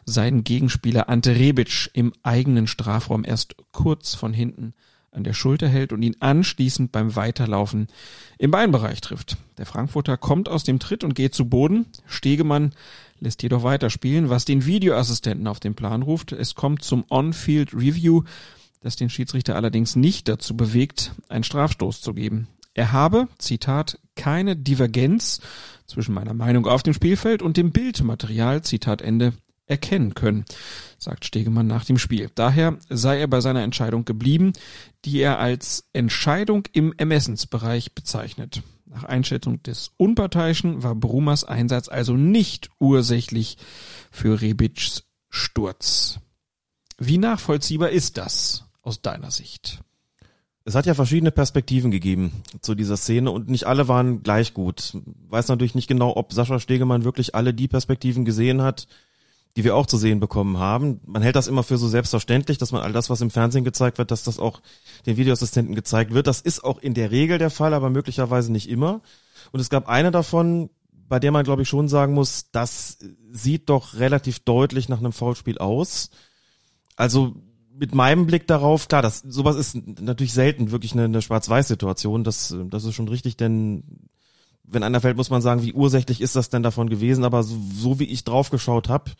seinen 0.04 0.44
Gegenspieler 0.44 1.08
Ante 1.08 1.34
Rebic 1.34 1.90
im 1.94 2.12
eigenen 2.22 2.66
Strafraum 2.66 3.24
erst 3.24 3.56
kurz 3.72 4.14
von 4.14 4.32
hinten 4.32 4.74
an 5.10 5.24
der 5.24 5.34
Schulter 5.34 5.68
hält 5.68 5.92
und 5.92 6.02
ihn 6.02 6.16
anschließend 6.20 6.90
beim 6.90 7.14
Weiterlaufen 7.16 7.88
im 8.38 8.50
Beinbereich 8.50 9.00
trifft. 9.02 9.36
Der 9.58 9.66
Frankfurter 9.66 10.16
kommt 10.16 10.48
aus 10.48 10.64
dem 10.64 10.78
Tritt 10.78 11.04
und 11.04 11.14
geht 11.14 11.34
zu 11.34 11.48
Boden. 11.48 11.86
Stegemann 12.06 12.72
lässt 13.22 13.42
jedoch 13.42 13.62
weiterspielen, 13.62 14.28
was 14.28 14.44
den 14.44 14.66
Videoassistenten 14.66 15.46
auf 15.46 15.60
den 15.60 15.74
Plan 15.74 16.02
ruft. 16.02 16.32
Es 16.32 16.54
kommt 16.54 16.82
zum 16.82 17.04
On-Field 17.08 17.72
Review, 17.72 18.24
das 18.80 18.96
den 18.96 19.10
Schiedsrichter 19.10 19.54
allerdings 19.54 19.94
nicht 19.96 20.28
dazu 20.28 20.56
bewegt, 20.56 21.12
einen 21.28 21.44
Strafstoß 21.44 22.00
zu 22.00 22.14
geben. 22.14 22.48
Er 22.74 22.92
habe, 22.92 23.28
Zitat, 23.38 23.98
keine 24.16 24.56
Divergenz 24.56 25.40
zwischen 25.86 26.14
meiner 26.14 26.34
Meinung 26.34 26.66
auf 26.66 26.82
dem 26.82 26.94
Spielfeld 26.94 27.42
und 27.42 27.56
dem 27.56 27.70
Bildmaterial, 27.70 28.62
Zitat 28.62 29.02
Ende, 29.02 29.34
erkennen 29.66 30.14
können, 30.14 30.44
sagt 30.98 31.24
Stegemann 31.24 31.66
nach 31.66 31.84
dem 31.84 31.98
Spiel. 31.98 32.30
Daher 32.34 32.78
sei 32.88 33.20
er 33.20 33.28
bei 33.28 33.40
seiner 33.40 33.62
Entscheidung 33.62 34.04
geblieben, 34.04 34.52
die 35.04 35.20
er 35.20 35.38
als 35.38 35.88
Entscheidung 35.92 36.64
im 36.72 36.92
Ermessensbereich 36.96 37.94
bezeichnet. 37.94 38.62
Nach 38.92 39.04
Einschätzung 39.04 39.62
des 39.62 39.90
Unparteiischen 39.96 40.82
war 40.82 40.94
Brumas 40.94 41.44
Einsatz 41.44 41.88
also 41.88 42.14
nicht 42.14 42.68
ursächlich 42.78 43.56
für 44.10 44.40
Rebics 44.40 45.04
Sturz. 45.30 46.20
Wie 46.98 47.16
nachvollziehbar 47.16 47.88
ist 47.88 48.18
das 48.18 48.66
aus 48.82 49.00
deiner 49.00 49.30
Sicht? 49.30 49.82
Es 50.64 50.74
hat 50.74 50.84
ja 50.84 50.92
verschiedene 50.92 51.30
Perspektiven 51.30 51.90
gegeben 51.90 52.42
zu 52.60 52.74
dieser 52.74 52.98
Szene 52.98 53.30
und 53.30 53.48
nicht 53.48 53.66
alle 53.66 53.88
waren 53.88 54.22
gleich 54.22 54.52
gut. 54.52 54.96
Weiß 55.28 55.48
natürlich 55.48 55.74
nicht 55.74 55.88
genau, 55.88 56.14
ob 56.14 56.34
Sascha 56.34 56.60
Stegemann 56.60 57.04
wirklich 57.04 57.34
alle 57.34 57.54
die 57.54 57.68
Perspektiven 57.68 58.26
gesehen 58.26 58.60
hat, 58.60 58.86
die 59.56 59.64
wir 59.64 59.76
auch 59.76 59.86
zu 59.86 59.98
sehen 59.98 60.20
bekommen 60.20 60.58
haben. 60.58 61.00
Man 61.04 61.22
hält 61.22 61.36
das 61.36 61.46
immer 61.46 61.62
für 61.62 61.76
so 61.76 61.86
selbstverständlich, 61.86 62.58
dass 62.58 62.72
man 62.72 62.82
all 62.82 62.92
das, 62.92 63.10
was 63.10 63.20
im 63.20 63.30
Fernsehen 63.30 63.64
gezeigt 63.64 63.98
wird, 63.98 64.10
dass 64.10 64.22
das 64.22 64.38
auch 64.38 64.62
den 65.04 65.16
Videoassistenten 65.16 65.74
gezeigt 65.74 66.14
wird. 66.14 66.26
Das 66.26 66.40
ist 66.40 66.64
auch 66.64 66.78
in 66.78 66.94
der 66.94 67.10
Regel 67.10 67.38
der 67.38 67.50
Fall, 67.50 67.74
aber 67.74 67.90
möglicherweise 67.90 68.50
nicht 68.50 68.68
immer. 68.68 69.02
Und 69.50 69.60
es 69.60 69.68
gab 69.68 69.88
eine 69.88 70.10
davon, 70.10 70.70
bei 71.08 71.18
der 71.18 71.32
man, 71.32 71.44
glaube 71.44 71.62
ich, 71.62 71.68
schon 71.68 71.88
sagen 71.88 72.14
muss, 72.14 72.50
das 72.52 72.98
sieht 73.30 73.68
doch 73.68 73.94
relativ 73.94 74.38
deutlich 74.40 74.88
nach 74.88 74.98
einem 74.98 75.12
Foulspiel 75.12 75.58
aus. 75.58 76.08
Also 76.96 77.34
mit 77.74 77.94
meinem 77.94 78.26
Blick 78.26 78.46
darauf, 78.46 78.88
klar, 78.88 79.02
das 79.02 79.18
sowas 79.20 79.56
ist 79.56 79.76
natürlich 80.00 80.32
selten 80.32 80.70
wirklich 80.70 80.92
eine, 80.92 81.04
eine 81.04 81.20
Schwarz-Weiß-Situation. 81.20 82.24
Das, 82.24 82.56
das 82.70 82.84
ist 82.84 82.94
schon 82.94 83.08
richtig, 83.08 83.36
denn 83.36 84.08
wenn 84.64 84.82
einer 84.82 85.00
fällt, 85.02 85.16
muss 85.16 85.30
man 85.30 85.42
sagen, 85.42 85.62
wie 85.62 85.74
ursächlich 85.74 86.22
ist 86.22 86.36
das 86.36 86.48
denn 86.48 86.62
davon 86.62 86.88
gewesen? 86.88 87.24
Aber 87.24 87.42
so, 87.42 87.58
so 87.74 87.98
wie 87.98 88.04
ich 88.04 88.24
draufgeschaut 88.24 88.88
habe, 88.88 89.10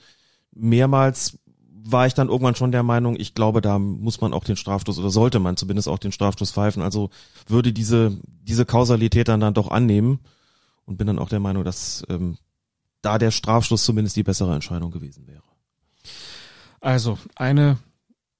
mehrmals 0.54 1.38
war 1.84 2.06
ich 2.06 2.14
dann 2.14 2.28
irgendwann 2.28 2.54
schon 2.54 2.72
der 2.72 2.82
Meinung, 2.82 3.16
ich 3.18 3.34
glaube, 3.34 3.60
da 3.60 3.78
muss 3.78 4.20
man 4.20 4.32
auch 4.32 4.44
den 4.44 4.56
Strafstoß 4.56 4.98
oder 4.98 5.10
sollte 5.10 5.40
man 5.40 5.56
zumindest 5.56 5.88
auch 5.88 5.98
den 5.98 6.12
Strafstoß 6.12 6.52
pfeifen. 6.52 6.82
Also 6.82 7.10
würde 7.48 7.72
diese 7.72 8.18
diese 8.42 8.64
Kausalität 8.64 9.28
dann 9.28 9.40
dann 9.40 9.54
doch 9.54 9.70
annehmen 9.70 10.20
und 10.84 10.96
bin 10.96 11.06
dann 11.06 11.18
auch 11.18 11.28
der 11.28 11.40
Meinung, 11.40 11.64
dass 11.64 12.04
ähm, 12.08 12.38
da 13.02 13.18
der 13.18 13.30
Strafstoß 13.30 13.84
zumindest 13.84 14.16
die 14.16 14.22
bessere 14.22 14.54
Entscheidung 14.54 14.90
gewesen 14.90 15.26
wäre. 15.26 15.42
Also 16.80 17.18
eine, 17.36 17.78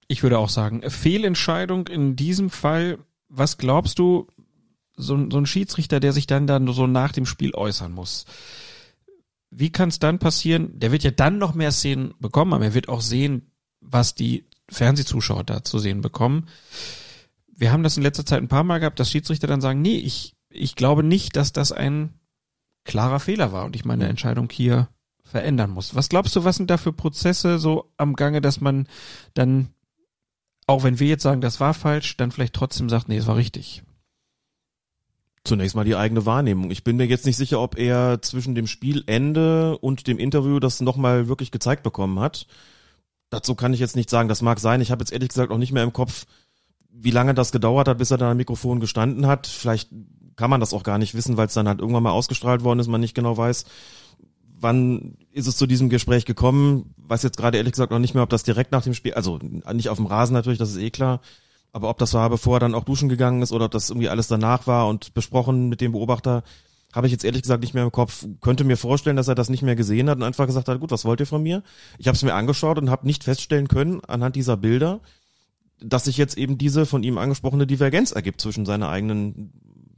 ich 0.09 0.23
würde 0.23 0.39
auch 0.39 0.49
sagen, 0.49 0.89
Fehlentscheidung 0.89 1.89
in 1.89 2.17
diesem 2.17 2.51
Fall. 2.51 2.99
Was 3.29 3.59
glaubst 3.59 3.99
du, 3.99 4.27
so, 4.97 5.31
so 5.31 5.39
ein 5.39 5.47
Schiedsrichter, 5.47 6.01
der 6.01 6.13
sich 6.13 6.27
dann 6.27 6.47
dann 6.47 6.67
so 6.73 6.87
nach 6.87 7.13
dem 7.13 7.27
Spiel 7.27 7.55
äußern 7.55 7.93
muss? 7.93 8.27
Wie 9.55 9.71
kann 9.71 9.91
es 9.91 9.99
dann 9.99 10.19
passieren? 10.19 10.79
Der 10.81 10.93
wird 10.93 11.03
ja 11.05 11.11
dann 11.11 11.37
noch 11.37 11.55
mehr 11.55 11.73
Szenen 11.73 12.15
bekommen, 12.19 12.55
aber 12.55 12.65
er 12.65 12.75
wird 12.75 12.89
auch 12.89 13.03
sehen, 13.03 13.53
was 13.81 14.15
die 14.15 14.47
Fernsehzuschauer 14.71 15.45
da 15.45 15.63
zu 15.63 15.79
sehen 15.79 16.01
bekommen. 16.01 16.49
Wir 17.55 17.71
haben 17.71 17.83
das 17.83 17.99
in 17.99 18.03
letzter 18.03 18.25
Zeit 18.25 18.41
ein 18.41 18.49
paar 18.49 18.65
Mal 18.65 18.79
gehabt, 18.79 18.99
dass 18.99 19.11
Schiedsrichter 19.11 19.47
dann 19.47 19.61
sagen, 19.61 19.83
nee, 19.83 19.99
ich, 19.99 20.35
ich 20.49 20.75
glaube 20.75 21.03
nicht, 21.03 21.37
dass 21.37 21.53
das 21.53 21.71
ein 21.71 22.15
klarer 22.85 23.21
Fehler 23.21 23.53
war 23.53 23.67
und 23.67 23.77
ich 23.77 23.85
meine 23.85 24.09
Entscheidung 24.09 24.49
hier 24.51 24.89
verändern 25.23 25.71
muss. 25.71 25.95
Was 25.95 26.09
glaubst 26.09 26.35
du, 26.35 26.45
was 26.45 26.57
sind 26.57 26.71
da 26.71 26.79
für 26.79 26.95
Prozesse 26.95 27.59
so 27.59 27.93
am 27.99 28.15
Gange, 28.15 28.41
dass 28.41 28.63
man 28.63 28.89
dann, 29.35 29.69
auch 30.67 30.83
wenn 30.83 30.99
wir 30.99 31.09
jetzt 31.09 31.23
sagen, 31.23 31.43
das 31.43 31.61
war 31.61 31.75
falsch, 31.75 32.17
dann 32.17 32.31
vielleicht 32.31 32.55
trotzdem 32.55 32.89
sagt, 32.89 33.09
nee, 33.09 33.19
es 33.19 33.27
war 33.27 33.37
richtig? 33.37 33.83
Zunächst 35.45 35.75
mal 35.75 35.85
die 35.85 35.97
eigene 35.97 36.25
Wahrnehmung. 36.25 36.71
Ich 36.71 36.85
bin 36.85 36.97
mir 36.97 37.07
jetzt 37.07 37.27
nicht 37.27 37.37
sicher, 37.37 37.61
ob 37.61 37.77
er 37.77 38.23
zwischen 38.23 38.55
dem 38.55 38.69
Spielende 38.69 39.77
und 39.79 40.07
dem 40.07 40.19
Interview 40.19 40.61
das 40.61 40.81
nochmal 40.81 41.27
wirklich 41.27 41.51
gezeigt 41.51 41.83
bekommen 41.83 42.21
hat. 42.21 42.47
Dazu 43.29 43.55
kann 43.55 43.75
ich 43.75 43.81
jetzt 43.81 43.97
nicht 43.97 44.11
sagen, 44.11 44.29
das 44.29 44.43
mag 44.43 44.61
sein. 44.61 44.81
Ich 44.81 44.91
habe 44.91 45.03
jetzt 45.03 45.13
ehrlich 45.13 45.31
gesagt 45.31 45.51
auch 45.51 45.59
nicht 45.59 45.73
mehr 45.73 45.83
im 45.83 45.93
Kopf, 45.93 46.27
wie 46.93 47.11
lange 47.11 47.35
das 47.35 47.51
gedauert 47.51 47.89
hat, 47.89 47.99
bis 47.99 48.11
er 48.11 48.19
da 48.19 48.31
am 48.31 48.37
Mikrofon 48.37 48.79
gestanden 48.79 49.27
hat. 49.27 49.47
Vielleicht 49.47 49.91
kann 50.37 50.51
man 50.51 50.61
das 50.61 50.73
auch 50.73 50.83
gar 50.85 50.99
nicht 50.99 51.15
wissen, 51.15 51.37
weil 51.37 51.47
es 51.47 51.55
dann 51.55 51.67
halt 51.67 51.81
irgendwann 51.81 52.03
mal 52.03 52.11
ausgestrahlt 52.11 52.63
worden 52.63 52.79
ist, 52.79 52.89
man 52.89 53.01
nicht 53.01 53.15
genau 53.15 53.37
weiß, 53.37 53.65
wann 54.61 55.17
ist 55.33 55.47
es 55.47 55.57
zu 55.57 55.67
diesem 55.67 55.89
Gespräch 55.89 56.25
gekommen. 56.25 56.95
Weiß 56.97 57.23
jetzt 57.23 57.37
gerade 57.37 57.59
ehrlich 57.59 57.73
gesagt 57.73 57.91
noch 57.91 57.99
nicht 57.99 58.15
mehr, 58.15 58.23
ob 58.23 58.31
das 58.31 58.45
direkt 58.45 58.73
nach 58.73 58.83
dem 58.83 58.95
Spiel, 58.95 59.15
also 59.15 59.39
nicht 59.73 59.89
auf 59.89 59.99
dem 59.99 60.07
Rasen 60.07 60.35
natürlich, 60.35 60.59
das 60.59 60.71
ist 60.71 60.79
eh 60.79 60.91
klar, 60.91 61.21
aber 61.73 61.89
ob 61.89 61.99
das 61.99 62.15
war, 62.15 62.29
bevor 62.29 62.57
er 62.57 62.61
dann 62.61 62.75
auch 62.75 62.85
duschen 62.85 63.09
gegangen 63.09 63.43
ist 63.43 63.53
oder 63.53 63.65
ob 63.67 63.71
das 63.71 63.91
irgendwie 63.91 64.09
alles 64.09 64.29
danach 64.29 64.67
war 64.67 64.89
und 64.89 65.15
besprochen 65.15 65.69
mit 65.69 65.81
dem 65.81 65.93
Beobachter, 65.93 66.43
habe 66.93 67.07
ich 67.07 67.13
jetzt 67.13 67.25
ehrlich 67.25 67.43
gesagt 67.43 67.63
nicht 67.63 67.73
mehr 67.73 67.85
im 67.85 67.93
Kopf. 67.93 68.27
Könnte 68.43 68.65
mir 68.65 68.77
vorstellen, 68.77 69.17
dass 69.17 69.29
er 69.29 69.35
das 69.35 69.49
nicht 69.49 69.63
mehr 69.63 69.77
gesehen 69.77 70.11
hat 70.11 70.19
und 70.19 70.25
einfach 70.25 70.47
gesagt 70.47 70.69
hat, 70.69 70.79
gut, 70.81 70.91
was 70.91 71.07
wollt 71.07 71.21
ihr 71.21 71.27
von 71.27 71.43
mir? 71.43 71.63
Ich 71.97 72.07
habe 72.07 72.17
es 72.17 72.23
mir 72.23 72.35
angeschaut 72.35 72.79
und 72.79 72.91
habe 72.91 73.07
nicht 73.07 73.25
feststellen 73.25 73.69
können 73.69 74.05
anhand 74.05 74.37
dieser 74.37 74.59
Bilder, 74.59 75.01
dass 75.81 76.05
sich 76.05 76.19
jetzt 76.19 76.37
eben 76.37 76.59
diese 76.59 76.85
von 76.85 77.03
ihm 77.03 77.17
angesprochene 77.17 77.67
Divergenz 77.67 78.13
ergibt 78.13 78.43
zwischen 78.43 78.67
seiner 78.67 78.91
eigenen 78.91 79.53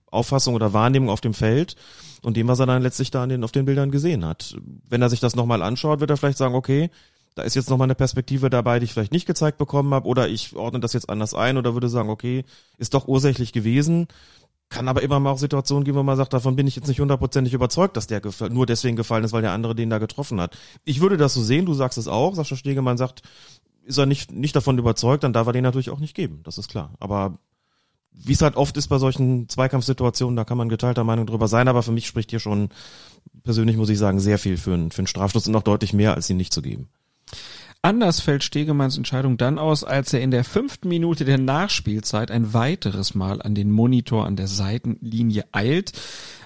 Auffassung 0.06 0.54
oder 0.54 0.72
Wahrnehmung 0.72 1.10
auf 1.10 1.20
dem 1.20 1.34
Feld 1.34 1.74
und 2.22 2.36
dem, 2.36 2.46
was 2.46 2.60
er 2.60 2.66
dann 2.66 2.82
letztlich 2.82 3.10
da 3.10 3.26
den, 3.26 3.42
auf 3.42 3.50
den 3.50 3.64
Bildern 3.64 3.90
gesehen 3.90 4.24
hat. 4.24 4.56
Wenn 4.88 5.02
er 5.02 5.10
sich 5.10 5.18
das 5.18 5.34
nochmal 5.34 5.62
anschaut, 5.62 5.98
wird 5.98 6.10
er 6.10 6.16
vielleicht 6.16 6.38
sagen, 6.38 6.54
okay, 6.54 6.90
da 7.34 7.42
ist 7.42 7.54
jetzt 7.54 7.70
nochmal 7.70 7.86
eine 7.86 7.94
Perspektive 7.94 8.50
dabei, 8.50 8.78
die 8.78 8.84
ich 8.84 8.92
vielleicht 8.92 9.12
nicht 9.12 9.26
gezeigt 9.26 9.58
bekommen 9.58 9.92
habe, 9.92 10.06
oder 10.06 10.28
ich 10.28 10.54
ordne 10.54 10.80
das 10.80 10.92
jetzt 10.92 11.10
anders 11.10 11.34
ein 11.34 11.56
oder 11.56 11.74
würde 11.74 11.88
sagen, 11.88 12.10
okay, 12.10 12.44
ist 12.78 12.94
doch 12.94 13.08
ursächlich 13.08 13.52
gewesen. 13.52 14.06
Kann 14.68 14.88
aber 14.88 15.02
immer 15.02 15.20
mal 15.20 15.30
auch 15.30 15.38
Situationen 15.38 15.84
geben, 15.84 15.98
wo 15.98 16.02
man 16.02 16.16
sagt, 16.16 16.32
davon 16.32 16.56
bin 16.56 16.66
ich 16.66 16.76
jetzt 16.76 16.88
nicht 16.88 17.00
hundertprozentig 17.00 17.52
überzeugt, 17.52 17.96
dass 17.96 18.06
der 18.06 18.22
nur 18.50 18.66
deswegen 18.66 18.96
gefallen 18.96 19.24
ist, 19.24 19.32
weil 19.32 19.42
der 19.42 19.52
andere 19.52 19.74
den 19.74 19.90
da 19.90 19.98
getroffen 19.98 20.40
hat. 20.40 20.56
Ich 20.84 21.00
würde 21.00 21.16
das 21.16 21.34
so 21.34 21.42
sehen, 21.42 21.66
du 21.66 21.74
sagst 21.74 21.98
es 21.98 22.08
auch, 22.08 22.34
Sascha 22.34 22.56
Stegemann 22.56 22.96
sagt, 22.96 23.22
ist 23.84 23.98
er 23.98 24.06
nicht, 24.06 24.32
nicht 24.32 24.56
davon 24.56 24.78
überzeugt, 24.78 25.24
dann 25.24 25.32
darf 25.32 25.46
er 25.46 25.52
den 25.52 25.64
natürlich 25.64 25.90
auch 25.90 26.00
nicht 26.00 26.14
geben, 26.14 26.40
das 26.44 26.56
ist 26.56 26.68
klar. 26.68 26.94
Aber 26.98 27.38
wie 28.12 28.32
es 28.32 28.42
halt 28.42 28.56
oft 28.56 28.76
ist 28.76 28.88
bei 28.88 28.98
solchen 28.98 29.48
Zweikampfsituationen, 29.48 30.36
da 30.36 30.44
kann 30.44 30.56
man 30.56 30.68
geteilter 30.68 31.04
Meinung 31.04 31.26
drüber 31.26 31.48
sein, 31.48 31.68
aber 31.68 31.82
für 31.82 31.92
mich 31.92 32.06
spricht 32.06 32.30
hier 32.30 32.40
schon 32.40 32.70
persönlich, 33.42 33.76
muss 33.76 33.90
ich 33.90 33.98
sagen, 33.98 34.20
sehr 34.20 34.38
viel 34.38 34.56
für 34.56 34.72
einen, 34.72 34.90
für 34.92 35.00
einen 35.00 35.08
Strafstoß 35.08 35.48
und 35.48 35.56
auch 35.56 35.62
deutlich 35.62 35.92
mehr, 35.92 36.14
als 36.14 36.30
ihn 36.30 36.36
nicht 36.36 36.52
zu 36.52 36.62
geben. 36.62 36.88
Anders 37.82 38.20
fällt 38.20 38.42
Stegemanns 38.42 38.96
Entscheidung 38.96 39.36
dann 39.36 39.58
aus, 39.58 39.84
als 39.84 40.12
er 40.12 40.22
in 40.22 40.30
der 40.30 40.44
fünften 40.44 40.88
Minute 40.88 41.24
der 41.24 41.36
Nachspielzeit 41.36 42.30
ein 42.30 42.54
weiteres 42.54 43.14
Mal 43.14 43.42
an 43.42 43.54
den 43.54 43.70
Monitor 43.70 44.24
an 44.26 44.36
der 44.36 44.48
Seitenlinie 44.48 45.44
eilt. 45.52 45.92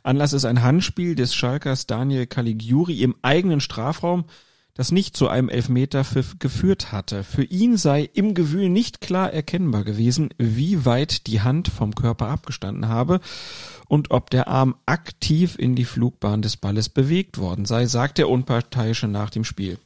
Anlass 0.03 0.33
ist 0.33 0.45
ein 0.45 0.63
Handspiel 0.63 1.15
des 1.15 1.35
Schalkers 1.35 1.87
Daniel 1.87 2.27
Caligiuri 2.27 3.03
im 3.03 3.15
eigenen 3.23 3.61
Strafraum 3.61 4.25
das 4.79 4.93
nicht 4.93 5.17
zu 5.17 5.27
einem 5.27 5.49
Elfmeter 5.49 6.05
geführt 6.39 6.93
hatte. 6.93 7.25
Für 7.25 7.43
ihn 7.43 7.77
sei 7.77 8.09
im 8.15 8.33
Gewühl 8.33 8.69
nicht 8.69 9.01
klar 9.01 9.33
erkennbar 9.33 9.83
gewesen, 9.83 10.31
wie 10.39 10.85
weit 10.85 11.27
die 11.27 11.41
Hand 11.41 11.67
vom 11.67 11.97
Körper 11.97 12.29
abgestanden 12.29 12.87
habe 12.87 13.19
und 13.89 14.13
ob 14.13 14.31
der 14.31 14.47
Arm 14.47 14.77
aktiv 14.87 15.57
in 15.59 15.75
die 15.75 15.85
Flugbahn 15.85 16.43
des 16.43 16.57
Balles 16.57 16.91
bewegt 16.91 17.39
worden 17.39 17.65
sei, 17.65 17.87
sagt 17.87 18.19
der 18.19 18.29
Unparteiische 18.29 19.09
nach 19.09 19.31
dem 19.31 19.43
Spiel. 19.43 19.79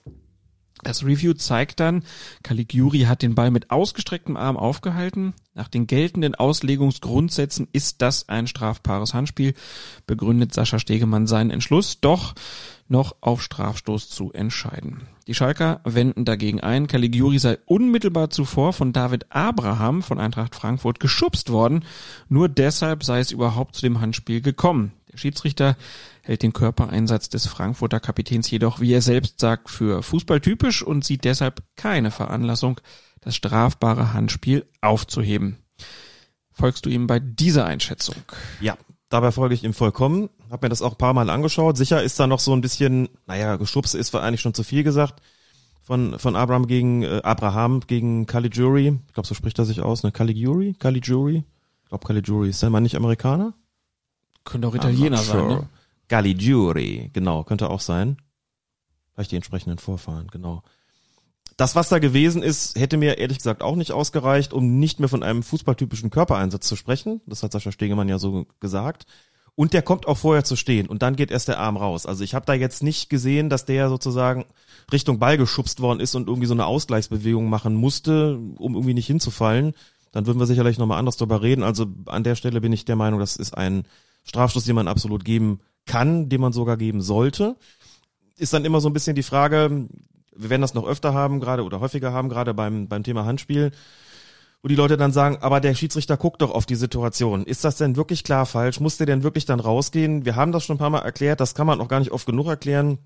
Das 0.85 1.05
Review 1.05 1.35
zeigt 1.35 1.79
dann, 1.79 2.03
Caligiuri 2.42 3.01
hat 3.01 3.23
den 3.23 3.37
Ball 3.37 3.53
mit 3.53 3.71
ausgestrecktem 3.71 4.37
Arm 4.37 4.57
aufgehalten. 4.57 5.33
Nach 5.55 5.68
den 5.68 5.87
geltenden 5.87 6.35
Auslegungsgrundsätzen 6.35 7.68
ist 7.73 8.03
das 8.03 8.29
ein 8.29 8.49
strafbares 8.49 9.14
Handspiel, 9.14 9.55
begründet 10.07 10.53
Sascha 10.53 10.81
Stegemann 10.81 11.29
seinen 11.29 11.51
Entschluss. 11.51 12.01
Doch 12.01 12.35
noch 12.88 13.14
auf 13.21 13.42
Strafstoß 13.42 14.11
zu 14.11 14.33
entscheiden. 14.33 15.03
Die 15.29 15.35
Schalker 15.35 15.81
wenden 15.85 16.25
dagegen 16.25 16.61
ein, 16.61 16.88
Caligiuri 16.88 17.38
sei 17.38 17.59
unmittelbar 17.64 18.31
zuvor 18.31 18.73
von 18.73 18.92
David 18.92 19.27
Abraham 19.31 20.03
von 20.03 20.18
Eintracht 20.18 20.57
Frankfurt 20.57 20.99
geschubst 20.99 21.51
worden. 21.51 21.85
Nur 22.29 22.49
deshalb 22.49 23.05
sei 23.05 23.21
es 23.21 23.31
überhaupt 23.31 23.77
zu 23.77 23.83
dem 23.83 24.01
Handspiel 24.01 24.40
gekommen. 24.40 24.92
Der 25.12 25.18
Schiedsrichter 25.18 25.77
hält 26.23 26.43
den 26.43 26.53
Körpereinsatz 26.53 27.29
des 27.29 27.47
Frankfurter 27.47 28.01
Kapitäns 28.01 28.51
jedoch, 28.51 28.81
wie 28.81 28.93
er 28.93 29.03
selbst 29.03 29.41
sagt, 29.41 29.71
für 29.71 30.03
fußballtypisch 30.03 30.83
und 30.83 31.05
sieht 31.05 31.25
deshalb 31.25 31.63
keine 31.77 32.11
Veranlassung, 32.11 32.81
das 33.21 33.37
strafbare 33.37 34.13
Handspiel 34.13 34.67
aufzuheben. 34.81 35.59
Folgst 36.53 36.87
du 36.87 36.91
ihm 36.91 37.07
bei 37.07 37.19
dieser 37.19 37.65
Einschätzung? 37.65 38.17
Ja, 38.61 38.77
Dabei 39.13 39.31
folge 39.31 39.55
ich 39.55 39.63
ihm 39.63 39.75
vollkommen. 39.75 40.31
Hab 40.49 40.63
mir 40.63 40.71
das 40.71 40.81
auch 40.81 40.93
ein 40.93 40.97
paar 40.97 41.13
Mal 41.13 41.29
angeschaut. 41.29 41.77
Sicher 41.77 42.03
ist 42.03 42.19
da 42.19 42.27
noch 42.27 42.41
so 42.41 42.55
ein 42.55 42.63
bisschen, 42.63 43.11
naja, 43.27 43.57
geschubst 43.57 43.95
ist 43.95 44.15
eigentlich 44.15 44.41
schon 44.41 44.55
zu 44.55 44.63
viel 44.63 44.85
gesagt. 44.85 45.21
Von, 45.83 46.19
von 46.19 46.35
Abraham 46.35 46.67
gegen, 46.67 47.03
äh, 47.03 47.21
Abraham 47.23 47.81
gegen 47.81 48.25
Caligiuri. 48.25 48.99
Ich 49.07 49.13
glaube, 49.13 49.27
so 49.27 49.35
spricht 49.35 49.59
er 49.59 49.67
sich 49.67 49.83
aus, 49.83 50.03
ne? 50.03 50.13
Caligiuri? 50.13 50.77
Caligiuri? 50.79 51.45
Ich 51.83 51.89
glaube, 51.91 52.07
Caligiuri. 52.07 52.49
Ist 52.49 52.63
der 52.63 52.71
Mann 52.71 52.85
nicht 52.85 52.97
Amerikaner? 52.97 53.53
Könnte 54.45 54.69
auch 54.69 54.75
Italiener 54.75 55.19
sure. 55.19 55.39
sein, 55.39 55.49
ne? 55.49 55.69
Caligiuri, 56.12 57.11
genau, 57.12 57.42
könnte 57.42 57.70
auch 57.70 57.81
sein. 57.81 58.18
Vielleicht 59.14 59.33
die 59.33 59.37
entsprechenden 59.37 59.79
Vorfahren, 59.79 60.29
genau 60.29 60.62
das, 61.57 61.77
was 61.77 61.88
da 61.88 61.98
gewesen 61.98 62.42
ist, 62.42 62.79
hätte 62.79 62.96
mir 62.96 63.18
ehrlich 63.18 63.38
gesagt 63.38 63.62
auch 63.62 63.77
nicht 63.77 63.92
ausgereicht, 63.92 64.53
um 64.53 64.79
nicht 64.79 65.01
mehr 65.01 65.09
von 65.09 65.22
einem 65.22 65.42
fußballtypischen 65.42 66.11
Körpereinsatz 66.11 66.66
zu 66.66 66.77
sprechen. 66.77 67.20
Das 67.27 67.42
hat 67.42 67.53
Sascha 67.53 67.72
Stegemann 67.72 68.09
ja 68.09 68.18
so 68.18 68.46
gesagt. 68.61 69.07
Und 69.55 69.72
der 69.72 69.83
kommt 69.83 70.09
auch 70.09 70.16
vorher 70.16 70.44
zu 70.44 70.57
stehen 70.57 70.88
und 70.88 71.03
dann 71.03 71.14
geht 71.14 71.31
erst 71.31 71.48
der 71.48 71.61
Arm 71.61 71.77
raus. 71.77 72.07
Also 72.07 72.25
ich 72.25 72.35
habe 72.35 72.46
da 72.46 72.55
jetzt 72.55 72.83
nicht 72.83 73.11
gesehen, 73.11 73.51
dass 73.51 73.66
der 73.66 73.90
sozusagen 73.90 74.46
Richtung 74.90 75.18
Ball 75.18 75.37
geschubst 75.37 75.81
worden 75.81 76.01
ist 76.01 76.14
und 76.14 76.27
irgendwie 76.27 76.46
so 76.46 76.55
eine 76.55 76.64
Ausgleichsbewegung 76.64 77.51
machen 77.51 77.75
musste, 77.75 78.38
um 78.57 78.75
irgendwie 78.75 78.94
nicht 78.94 79.07
hinzufallen. 79.07 79.75
Dann 80.11 80.27
würden 80.27 80.38
wir 80.38 80.46
sicherlich 80.46 80.79
nochmal 80.79 80.98
anders 80.98 81.18
darüber 81.18 81.42
reden. 81.42 81.62
Also 81.62 81.87
an 82.07 82.25
der 82.25 82.35
Stelle 82.35 82.62
bin 82.62 82.72
ich 82.72 82.87
der 82.87 82.96
Meinung, 82.96 83.20
das 83.20 83.37
ist 83.37 83.57
ein 83.57 83.85
Strafstoß, 84.25 84.64
den 84.64 84.75
man 84.75 84.88
absolut 84.88 85.25
geben 85.25 85.61
kann, 85.87 86.29
den 86.29 86.40
man 86.40 86.53
sogar 86.53 86.77
geben 86.77 87.01
sollte. 87.01 87.57
Ist 88.37 88.53
dann 88.53 88.64
immer 88.64 88.81
so 88.81 88.88
ein 88.88 88.92
bisschen 88.92 89.16
die 89.16 89.23
Frage, 89.23 89.88
wir 90.35 90.51
werden 90.51 90.62
das 90.62 90.75
noch 90.75 90.87
öfter 90.87 91.14
haben, 91.14 91.40
gerade 91.40 91.64
oder 91.64 91.81
häufiger 91.81 92.12
haben, 92.12 92.29
gerade 92.29 92.55
beim, 92.55 92.88
beim 92.88 93.03
Thema 93.03 93.25
Handspiel, 93.25 93.71
wo 94.62 94.68
die 94.68 94.75
Leute 94.75 94.97
dann 94.97 95.12
sagen, 95.12 95.38
aber 95.40 95.61
der 95.61 95.75
Schiedsrichter 95.75 96.16
guckt 96.16 96.40
doch 96.40 96.51
auf 96.51 96.66
die 96.66 96.77
Situation. 96.77 97.45
Ist 97.45 97.64
das 97.64 97.77
denn 97.77 97.97
wirklich 97.97 98.25
klar 98.25 98.47
falsch? 98.47 98.81
Muss 98.81 98.97
der 98.97 99.07
denn 99.07 99.23
wirklich 99.23 99.45
dann 99.45 99.61
rausgehen? 99.61 100.25
Wir 100.25 100.37
haben 100.37 100.53
das 100.53 100.64
schon 100.64 100.77
ein 100.77 100.79
paar 100.79 100.90
Mal 100.90 101.01
erklärt, 101.01 101.40
das 101.40 101.55
kann 101.55 101.66
man 101.66 101.81
auch 101.81 101.88
gar 101.88 101.99
nicht 101.99 102.12
oft 102.12 102.27
genug 102.27 102.47
erklären. 102.47 102.99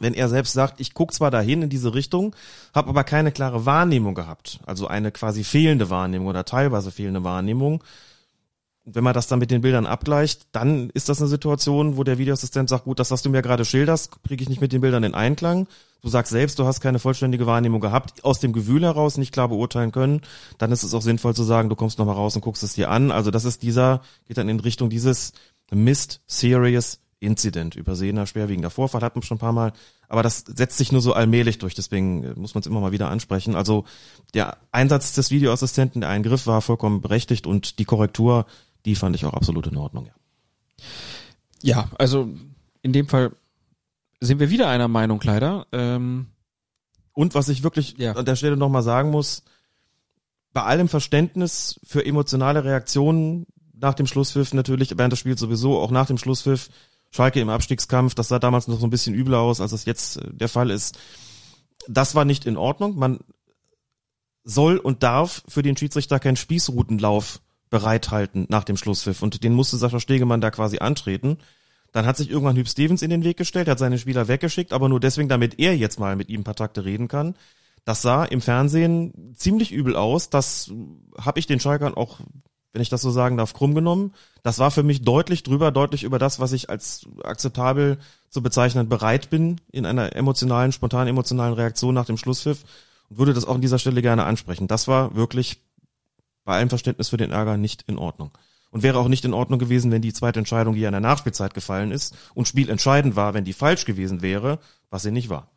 wenn 0.00 0.14
er 0.14 0.28
selbst 0.28 0.52
sagt, 0.52 0.80
ich 0.80 0.94
guck 0.94 1.12
zwar 1.12 1.30
dahin 1.30 1.62
in 1.62 1.70
diese 1.70 1.92
Richtung, 1.92 2.34
habe 2.74 2.88
aber 2.88 3.04
keine 3.04 3.32
klare 3.32 3.66
Wahrnehmung 3.66 4.14
gehabt, 4.14 4.60
also 4.64 4.86
eine 4.86 5.10
quasi 5.10 5.42
fehlende 5.42 5.90
Wahrnehmung 5.90 6.28
oder 6.28 6.44
teilweise 6.44 6.90
fehlende 6.92 7.24
Wahrnehmung. 7.24 7.82
Wenn 8.92 9.04
man 9.04 9.14
das 9.14 9.26
dann 9.26 9.38
mit 9.38 9.50
den 9.50 9.60
Bildern 9.60 9.86
abgleicht, 9.86 10.48
dann 10.52 10.90
ist 10.90 11.08
das 11.08 11.20
eine 11.20 11.28
Situation, 11.28 11.96
wo 11.96 12.04
der 12.04 12.18
Videoassistent 12.18 12.68
sagt, 12.68 12.84
gut, 12.84 12.98
das, 12.98 13.10
was 13.10 13.22
du 13.22 13.30
mir 13.30 13.42
gerade 13.42 13.64
schilderst, 13.64 14.22
kriege 14.22 14.42
ich 14.42 14.48
nicht 14.48 14.60
mit 14.60 14.72
den 14.72 14.80
Bildern 14.80 15.04
in 15.04 15.14
Einklang. 15.14 15.66
Du 16.00 16.08
sagst 16.08 16.30
selbst, 16.30 16.58
du 16.58 16.64
hast 16.64 16.80
keine 16.80 16.98
vollständige 16.98 17.46
Wahrnehmung 17.46 17.80
gehabt, 17.80 18.24
aus 18.24 18.40
dem 18.40 18.52
Gefühl 18.52 18.82
heraus 18.82 19.18
nicht 19.18 19.32
klar 19.32 19.48
beurteilen 19.48 19.92
können. 19.92 20.22
Dann 20.58 20.72
ist 20.72 20.84
es 20.84 20.94
auch 20.94 21.02
sinnvoll 21.02 21.34
zu 21.34 21.42
sagen, 21.42 21.68
du 21.68 21.76
kommst 21.76 21.98
nochmal 21.98 22.14
raus 22.14 22.36
und 22.36 22.42
guckst 22.42 22.62
es 22.62 22.74
dir 22.74 22.90
an. 22.90 23.10
Also 23.10 23.30
das 23.30 23.44
ist 23.44 23.62
dieser, 23.62 24.02
geht 24.26 24.38
dann 24.38 24.48
in 24.48 24.60
Richtung 24.60 24.90
dieses 24.90 25.32
Missed 25.70 26.20
Serious 26.26 27.00
Incident, 27.20 27.74
übersehener, 27.74 28.26
schwerwiegender 28.26 28.70
Vorfall, 28.70 29.02
hatten 29.02 29.20
wir 29.20 29.26
schon 29.26 29.38
ein 29.38 29.40
paar 29.40 29.52
Mal, 29.52 29.72
aber 30.08 30.22
das 30.22 30.44
setzt 30.46 30.78
sich 30.78 30.92
nur 30.92 31.00
so 31.00 31.14
allmählich 31.14 31.58
durch, 31.58 31.74
deswegen 31.74 32.22
äh, 32.22 32.34
muss 32.36 32.54
man 32.54 32.60
es 32.60 32.68
immer 32.68 32.80
mal 32.80 32.92
wieder 32.92 33.10
ansprechen. 33.10 33.56
Also 33.56 33.84
der 34.34 34.56
Einsatz 34.70 35.14
des 35.14 35.32
Videoassistenten, 35.32 36.02
der 36.02 36.10
Eingriff 36.10 36.46
war 36.46 36.62
vollkommen 36.62 37.00
berechtigt 37.00 37.46
und 37.48 37.80
die 37.80 37.84
Korrektur, 37.84 38.46
die 38.84 38.94
fand 38.94 39.16
ich 39.16 39.24
auch 39.24 39.34
absolut 39.34 39.66
in 39.66 39.76
Ordnung, 39.76 40.06
ja. 40.06 40.12
Ja, 41.62 41.90
also 41.98 42.28
in 42.82 42.92
dem 42.92 43.08
Fall 43.08 43.32
sind 44.20 44.38
wir 44.40 44.50
wieder 44.50 44.68
einer 44.68 44.88
Meinung 44.88 45.20
leider. 45.22 45.66
Ähm, 45.72 46.28
Und 47.14 47.34
was 47.34 47.48
ich 47.48 47.64
wirklich 47.64 47.96
Ja. 47.98 48.12
an 48.12 48.24
der 48.24 48.36
Stelle 48.36 48.56
nochmal 48.56 48.82
sagen 48.84 49.10
muss, 49.10 49.42
bei 50.52 50.62
allem 50.62 50.88
Verständnis 50.88 51.80
für 51.84 52.04
emotionale 52.06 52.62
Reaktionen 52.64 53.46
nach 53.74 53.94
dem 53.94 54.06
Schlusspfiff 54.06 54.54
natürlich, 54.54 54.96
während 54.96 55.12
des 55.12 55.18
Spiels 55.18 55.40
sowieso, 55.40 55.80
auch 55.80 55.90
nach 55.90 56.06
dem 56.06 56.18
Schlusspfiff, 56.18 56.68
Schalke 57.10 57.40
im 57.40 57.48
Abstiegskampf, 57.48 58.14
das 58.14 58.28
sah 58.28 58.38
damals 58.38 58.68
noch 58.68 58.78
so 58.78 58.86
ein 58.86 58.90
bisschen 58.90 59.14
übler 59.14 59.38
aus, 59.40 59.60
als 59.60 59.72
es 59.72 59.84
jetzt 59.84 60.18
äh, 60.18 60.32
der 60.32 60.48
Fall 60.48 60.70
ist. 60.70 60.98
Das 61.88 62.14
war 62.14 62.24
nicht 62.24 62.46
in 62.46 62.56
Ordnung. 62.56 62.96
Man 62.96 63.18
soll 64.44 64.76
und 64.78 65.02
darf 65.02 65.42
für 65.48 65.62
den 65.62 65.76
Schiedsrichter 65.76 66.20
keinen 66.20 66.36
Spießrutenlauf 66.36 67.40
bereithalten 67.70 68.46
nach 68.48 68.64
dem 68.64 68.76
Schlusspfiff. 68.76 69.22
Und 69.22 69.42
den 69.44 69.54
musste 69.54 69.76
Sascha 69.76 70.00
Stegemann 70.00 70.40
da 70.40 70.50
quasi 70.50 70.78
antreten. 70.78 71.38
Dann 71.92 72.06
hat 72.06 72.16
sich 72.16 72.30
irgendwann 72.30 72.56
Hüb 72.56 72.68
Stevens 72.68 73.02
in 73.02 73.10
den 73.10 73.24
Weg 73.24 73.36
gestellt, 73.36 73.68
hat 73.68 73.78
seine 73.78 73.98
Spieler 73.98 74.28
weggeschickt, 74.28 74.72
aber 74.72 74.88
nur 74.88 75.00
deswegen, 75.00 75.28
damit 75.28 75.58
er 75.58 75.76
jetzt 75.76 75.98
mal 75.98 76.16
mit 76.16 76.28
ihm 76.28 76.40
ein 76.40 76.44
paar 76.44 76.54
Takte 76.54 76.84
reden 76.84 77.08
kann. 77.08 77.34
Das 77.84 78.02
sah 78.02 78.24
im 78.24 78.42
Fernsehen 78.42 79.34
ziemlich 79.34 79.72
übel 79.72 79.96
aus. 79.96 80.28
Das 80.28 80.70
habe 81.18 81.38
ich 81.38 81.46
den 81.46 81.60
Schalkern 81.60 81.94
auch, 81.94 82.20
wenn 82.72 82.82
ich 82.82 82.90
das 82.90 83.00
so 83.00 83.10
sagen 83.10 83.38
darf, 83.38 83.54
krumm 83.54 83.74
genommen. 83.74 84.12
Das 84.42 84.58
war 84.58 84.70
für 84.70 84.82
mich 84.82 85.02
deutlich 85.02 85.42
drüber, 85.42 85.70
deutlich 85.70 86.04
über 86.04 86.18
das, 86.18 86.38
was 86.38 86.52
ich 86.52 86.68
als 86.68 87.06
akzeptabel 87.22 87.98
zu 88.28 88.42
bezeichnen 88.42 88.90
bereit 88.90 89.30
bin 89.30 89.60
in 89.72 89.86
einer 89.86 90.14
emotionalen, 90.14 90.72
spontan 90.72 91.08
emotionalen 91.08 91.54
Reaktion 91.54 91.94
nach 91.94 92.04
dem 92.04 92.18
Schlusspfiff 92.18 92.64
und 93.08 93.18
würde 93.18 93.32
das 93.32 93.46
auch 93.46 93.54
an 93.54 93.62
dieser 93.62 93.78
Stelle 93.78 94.02
gerne 94.02 94.24
ansprechen. 94.24 94.68
Das 94.68 94.86
war 94.86 95.14
wirklich 95.14 95.62
bei 96.48 96.54
allem 96.54 96.70
Verständnis 96.70 97.10
für 97.10 97.18
den 97.18 97.30
Ärger 97.30 97.58
nicht 97.58 97.82
in 97.88 97.98
Ordnung. 97.98 98.30
Und 98.70 98.82
wäre 98.82 98.98
auch 98.98 99.08
nicht 99.08 99.26
in 99.26 99.34
Ordnung 99.34 99.58
gewesen, 99.58 99.92
wenn 99.92 100.00
die 100.00 100.14
zweite 100.14 100.38
Entscheidung, 100.38 100.74
die 100.74 100.80
ja 100.80 100.88
in 100.88 100.92
der 100.92 101.00
Nachspielzeit 101.02 101.52
gefallen 101.52 101.92
ist 101.92 102.16
und 102.34 102.48
spielentscheidend 102.48 103.16
war, 103.16 103.34
wenn 103.34 103.44
die 103.44 103.52
falsch 103.52 103.84
gewesen 103.84 104.22
wäre, 104.22 104.58
was 104.88 105.02
sie 105.02 105.10
nicht 105.10 105.28
war. 105.28 105.50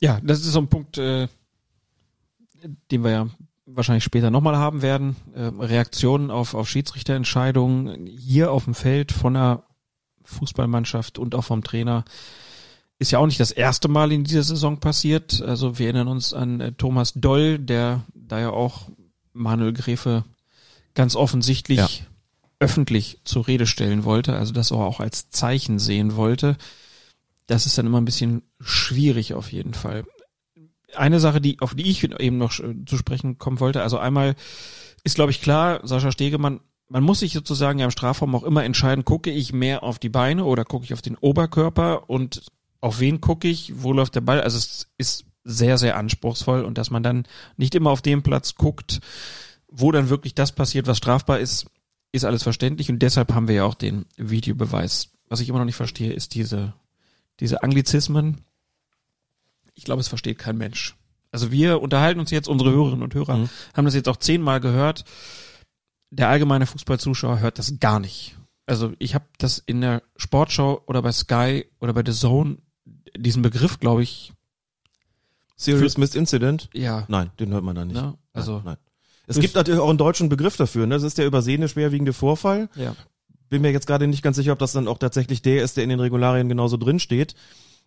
ja, 0.00 0.18
das 0.22 0.40
ist 0.40 0.52
so 0.52 0.60
ein 0.60 0.68
Punkt, 0.68 0.96
äh, 0.96 1.28
den 2.90 3.04
wir 3.04 3.10
ja 3.10 3.28
wahrscheinlich 3.66 4.04
später 4.04 4.30
nochmal 4.30 4.56
haben 4.56 4.80
werden. 4.80 5.16
Äh, 5.34 5.42
Reaktionen 5.42 6.30
auf, 6.30 6.54
auf 6.54 6.66
Schiedsrichterentscheidungen 6.66 8.06
hier 8.06 8.50
auf 8.50 8.64
dem 8.64 8.74
Feld 8.74 9.12
von 9.12 9.34
der 9.34 9.62
Fußballmannschaft 10.24 11.18
und 11.18 11.34
auch 11.34 11.44
vom 11.44 11.62
Trainer 11.62 12.06
ist 12.98 13.10
ja 13.10 13.18
auch 13.18 13.26
nicht 13.26 13.40
das 13.40 13.50
erste 13.50 13.88
Mal 13.88 14.12
in 14.12 14.24
dieser 14.24 14.42
Saison 14.42 14.78
passiert. 14.80 15.42
Also 15.42 15.78
wir 15.78 15.86
erinnern 15.86 16.08
uns 16.08 16.32
an 16.32 16.60
äh, 16.60 16.72
Thomas 16.72 17.12
Doll, 17.14 17.58
der 17.58 18.04
da 18.14 18.40
ja 18.40 18.50
auch 18.50 18.88
Manuel 19.32 19.72
Gräfe 19.72 20.24
ganz 20.94 21.14
offensichtlich 21.14 21.78
Ja. 21.78 21.88
öffentlich 22.58 23.20
zur 23.24 23.46
Rede 23.46 23.66
stellen 23.66 24.04
wollte, 24.04 24.34
also 24.34 24.52
das 24.54 24.72
auch 24.72 25.00
als 25.00 25.28
Zeichen 25.30 25.78
sehen 25.78 26.16
wollte. 26.16 26.56
Das 27.46 27.66
ist 27.66 27.76
dann 27.76 27.86
immer 27.86 28.00
ein 28.00 28.06
bisschen 28.06 28.42
schwierig 28.60 29.34
auf 29.34 29.52
jeden 29.52 29.74
Fall. 29.74 30.04
Eine 30.94 31.20
Sache, 31.20 31.40
die, 31.42 31.60
auf 31.60 31.74
die 31.74 31.90
ich 31.90 32.02
eben 32.18 32.38
noch 32.38 32.58
äh, 32.60 32.74
zu 32.86 32.96
sprechen 32.96 33.38
kommen 33.38 33.60
wollte, 33.60 33.82
also 33.82 33.98
einmal 33.98 34.34
ist, 35.04 35.16
glaube 35.16 35.30
ich, 35.30 35.42
klar, 35.42 35.80
Sascha 35.86 36.10
Stegemann, 36.10 36.60
man 36.88 37.04
muss 37.04 37.20
sich 37.20 37.32
sozusagen 37.34 37.78
ja 37.78 37.84
im 37.84 37.90
Strafraum 37.90 38.34
auch 38.34 38.42
immer 38.44 38.64
entscheiden, 38.64 39.04
gucke 39.04 39.30
ich 39.30 39.52
mehr 39.52 39.82
auf 39.82 39.98
die 39.98 40.08
Beine 40.08 40.44
oder 40.44 40.64
gucke 40.64 40.84
ich 40.84 40.94
auf 40.94 41.02
den 41.02 41.16
Oberkörper 41.16 42.08
und 42.08 42.42
auf 42.80 43.00
wen 43.00 43.20
gucke 43.20 43.48
ich, 43.48 43.72
wo 43.82 43.92
läuft 43.92 44.14
der 44.14 44.20
Ball. 44.20 44.40
Also 44.40 44.58
es 44.58 44.88
ist 44.98 45.24
sehr, 45.44 45.78
sehr 45.78 45.96
anspruchsvoll 45.96 46.64
und 46.64 46.76
dass 46.78 46.90
man 46.90 47.02
dann 47.02 47.26
nicht 47.56 47.74
immer 47.74 47.90
auf 47.90 48.02
den 48.02 48.22
Platz 48.22 48.54
guckt, 48.56 49.00
wo 49.68 49.92
dann 49.92 50.08
wirklich 50.08 50.34
das 50.34 50.52
passiert, 50.52 50.86
was 50.86 50.98
strafbar 50.98 51.38
ist, 51.38 51.66
ist 52.12 52.24
alles 52.24 52.42
verständlich 52.42 52.90
und 52.90 53.00
deshalb 53.00 53.32
haben 53.34 53.48
wir 53.48 53.56
ja 53.56 53.64
auch 53.64 53.74
den 53.74 54.06
Videobeweis. 54.16 55.10
Was 55.28 55.40
ich 55.40 55.48
immer 55.48 55.58
noch 55.58 55.64
nicht 55.64 55.76
verstehe, 55.76 56.12
ist 56.12 56.34
diese, 56.34 56.72
diese 57.40 57.62
Anglizismen. 57.62 58.44
Ich 59.74 59.84
glaube, 59.84 60.00
es 60.00 60.08
versteht 60.08 60.38
kein 60.38 60.56
Mensch. 60.56 60.96
Also 61.32 61.52
wir 61.52 61.82
unterhalten 61.82 62.20
uns 62.20 62.30
jetzt, 62.30 62.48
unsere 62.48 62.70
Hörerinnen 62.70 63.02
und 63.02 63.14
Hörer 63.14 63.36
Mhm. 63.38 63.50
haben 63.74 63.84
das 63.84 63.94
jetzt 63.94 64.08
auch 64.08 64.16
zehnmal 64.16 64.60
gehört. 64.60 65.04
Der 66.10 66.28
allgemeine 66.28 66.66
Fußballzuschauer 66.66 67.40
hört 67.40 67.58
das 67.58 67.78
gar 67.78 68.00
nicht. 68.00 68.36
Also 68.64 68.92
ich 68.98 69.14
habe 69.14 69.26
das 69.38 69.58
in 69.58 69.80
der 69.80 70.02
Sportschau 70.16 70.82
oder 70.86 71.02
bei 71.02 71.12
Sky 71.12 71.66
oder 71.80 71.92
bei 71.92 72.02
The 72.04 72.12
Zone 72.18 72.58
diesen 73.16 73.42
Begriff, 73.42 73.78
glaube 73.80 74.02
ich, 74.02 74.32
Serious 75.56 75.96
Missed 75.96 76.16
Incident? 76.16 76.68
ja, 76.74 77.04
Nein, 77.08 77.30
den 77.40 77.52
hört 77.52 77.64
man 77.64 77.74
da 77.74 77.84
nicht. 77.84 78.00
ne? 78.00 78.14
also 78.32 78.56
nein, 78.56 78.62
nein. 78.64 78.76
Es 79.26 79.40
gibt 79.40 79.54
natürlich 79.56 79.80
auch 79.80 79.88
einen 79.88 79.98
deutschen 79.98 80.28
Begriff 80.28 80.56
dafür, 80.56 80.86
ne? 80.86 80.94
Das 80.94 81.02
ist 81.02 81.18
der 81.18 81.26
übersehene 81.26 81.68
schwerwiegende 81.68 82.12
Vorfall. 82.12 82.68
ja. 82.74 82.94
Bin 83.48 83.62
mir 83.62 83.70
jetzt 83.70 83.86
gerade 83.86 84.08
nicht 84.08 84.24
ganz 84.24 84.34
sicher, 84.36 84.52
ob 84.52 84.58
das 84.58 84.72
dann 84.72 84.88
auch 84.88 84.98
tatsächlich 84.98 85.40
der 85.40 85.62
ist, 85.62 85.76
der 85.76 85.84
in 85.84 85.90
den 85.90 86.00
Regularien 86.00 86.48
genauso 86.48 86.76
drin 86.76 86.98
steht. 86.98 87.36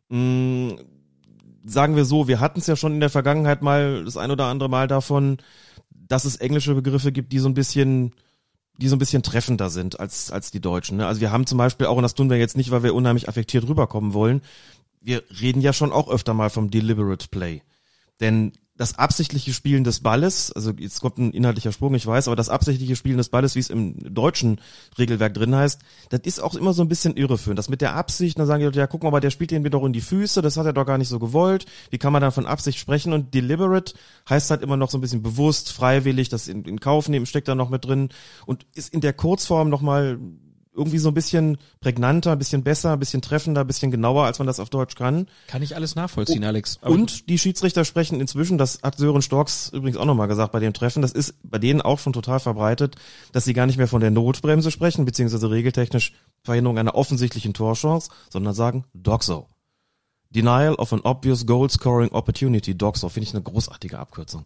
Mm, 0.07 0.69
sagen 1.65 1.97
wir 1.97 2.05
so, 2.05 2.29
wir 2.29 2.39
hatten 2.39 2.59
es 2.59 2.67
ja 2.67 2.77
schon 2.77 2.93
in 2.93 3.01
der 3.01 3.09
Vergangenheit 3.09 3.62
mal 3.62 4.05
das 4.05 4.15
ein 4.15 4.31
oder 4.31 4.45
andere 4.45 4.69
Mal 4.69 4.88
davon, 4.88 5.38
dass 5.91 6.23
es 6.23 6.38
englische 6.38 6.75
Begriffe 6.75 7.12
gibt, 7.12 7.33
die 7.33 7.39
so 7.39 7.49
ein 7.49 7.55
bisschen 7.55 8.13
die 8.77 8.88
so 8.88 8.95
ein 8.95 8.99
bisschen 8.99 9.23
treffender 9.23 9.69
sind 9.69 9.99
als, 9.99 10.31
als 10.31 10.51
die 10.51 10.62
Deutschen. 10.62 10.97
Ne? 10.97 11.05
Also 11.07 11.19
wir 11.19 11.31
haben 11.33 11.45
zum 11.45 11.57
Beispiel 11.57 11.88
auch, 11.88 11.97
und 11.97 12.03
das 12.03 12.13
tun 12.15 12.29
wir 12.29 12.38
jetzt 12.38 12.55
nicht, 12.55 12.71
weil 12.71 12.81
wir 12.81 12.95
unheimlich 12.95 13.27
affektiert 13.27 13.67
rüberkommen 13.67 14.13
wollen, 14.13 14.41
wir 15.01 15.23
reden 15.41 15.62
ja 15.62 15.73
schon 15.73 15.91
auch 15.91 16.09
öfter 16.09 16.33
mal 16.33 16.49
vom 16.49 16.69
Deliberate 16.69 17.27
Play. 17.29 17.62
Denn 18.19 18.53
das 18.79 18.97
absichtliche 18.97 19.53
Spielen 19.53 19.83
des 19.83 19.99
Balles, 19.99 20.53
also 20.53 20.71
jetzt 20.71 21.01
kommt 21.01 21.17
ein 21.17 21.31
inhaltlicher 21.31 21.73
Sprung, 21.73 21.93
ich 21.95 22.07
weiß, 22.07 22.29
aber 22.29 22.38
das 22.38 22.47
absichtliche 22.47 22.95
Spielen 22.95 23.17
des 23.17 23.27
Balles, 23.27 23.55
wie 23.55 23.59
es 23.59 23.69
im 23.69 23.97
deutschen 24.13 24.62
Regelwerk 24.97 25.33
drin 25.33 25.53
heißt, 25.53 25.81
das 26.12 26.21
ist 26.23 26.39
auch 26.39 26.55
immer 26.55 26.71
so 26.71 26.81
ein 26.81 26.88
bisschen 26.88 27.17
irreführend. 27.17 27.59
Das 27.59 27.67
mit 27.67 27.81
der 27.81 27.95
Absicht, 27.95 28.39
dann 28.39 28.47
sagen 28.47 28.62
die 28.62 28.67
Leute, 28.67 28.79
ja, 28.79 28.88
guck 28.88 29.03
mal, 29.03 29.09
aber 29.09 29.19
der 29.19 29.31
spielt 29.31 29.51
den 29.51 29.63
mir 29.63 29.69
doch 29.69 29.83
in 29.83 29.91
die 29.91 29.99
Füße, 29.99 30.41
das 30.41 30.55
hat 30.55 30.65
er 30.65 30.71
doch 30.71 30.85
gar 30.85 30.97
nicht 30.97 31.09
so 31.09 31.19
gewollt. 31.19 31.65
Wie 31.89 31.97
kann 31.97 32.13
man 32.13 32.21
dann 32.21 32.31
von 32.31 32.45
Absicht 32.45 32.79
sprechen? 32.79 33.12
Und 33.12 33.33
deliberate 33.33 33.95
heißt 34.29 34.49
halt 34.49 34.62
immer 34.62 34.77
noch 34.77 34.89
so 34.89 34.97
ein 34.97 35.01
bisschen 35.01 35.23
bewusst, 35.23 35.73
freiwillig, 35.73 36.29
das 36.29 36.47
in, 36.47 36.63
in 36.63 36.79
Kauf 36.79 37.09
nehmen, 37.09 37.25
steckt 37.25 37.49
da 37.49 37.55
noch 37.55 37.69
mit 37.69 37.83
drin 37.83 38.07
und 38.45 38.65
ist 38.75 38.93
in 38.93 39.01
der 39.01 39.12
Kurzform 39.12 39.67
nochmal 39.67 40.19
irgendwie 40.80 40.98
so 40.98 41.10
ein 41.10 41.13
bisschen 41.13 41.58
prägnanter, 41.82 42.32
ein 42.32 42.39
bisschen 42.39 42.63
besser, 42.63 42.94
ein 42.94 43.00
bisschen 43.00 43.22
treffender, 43.22 43.62
ein 43.62 43.68
bisschen 43.68 43.92
genauer, 43.92 44.26
als 44.26 44.39
man 44.39 44.48
das 44.48 44.60
auf 44.60 44.70
Deutsch 44.70 44.96
kann. 44.96 45.28
Kann 45.48 45.62
ich 45.62 45.76
alles 45.76 45.96
nachvollziehen, 45.96 46.44
Alex. 46.44 46.80
Aber 46.82 46.94
Und 46.94 47.30
die 47.30 47.38
Schiedsrichter 47.38 47.86
sprechen 47.86 48.20
inzwischen, 48.20 48.58
das 48.58 48.80
hat 48.82 48.98
Sören 48.98 49.22
Storks 49.22 49.70
übrigens 49.70 49.98
auch 49.98 50.06
nochmal 50.06 50.28
gesagt 50.28 50.52
bei 50.54 50.60
dem 50.60 50.74
Treffen, 50.74 51.02
das 51.02 51.12
ist 51.12 51.36
bei 51.44 51.60
denen 51.60 51.82
auch 51.82 52.00
schon 52.00 52.13
total 52.13 52.39
verbreitet, 52.39 52.96
dass 53.34 53.46
sie 53.46 53.54
gar 53.54 53.68
nicht 53.68 53.78
mehr 53.78 53.88
von 53.88 54.02
der 54.02 54.12
Notbremse 54.12 54.72
sprechen, 54.72 55.06
beziehungsweise 55.06 55.52
regeltechnisch 55.52 56.13
Verhinderung 56.44 56.78
einer 56.78 56.96
offensichtlichen 56.96 57.54
Torchance, 57.54 58.10
sondern 58.30 58.54
sagen 58.54 58.86
Doxo. 58.94 59.48
Denial 60.32 60.76
of 60.76 60.94
an 60.94 61.02
obvious 61.02 61.46
goal 61.46 61.70
scoring 61.70 62.12
opportunity. 62.12 62.76
Doxo 62.78 63.10
finde 63.10 63.28
ich 63.28 63.34
eine 63.34 63.42
großartige 63.42 63.98
Abkürzung. 63.98 64.46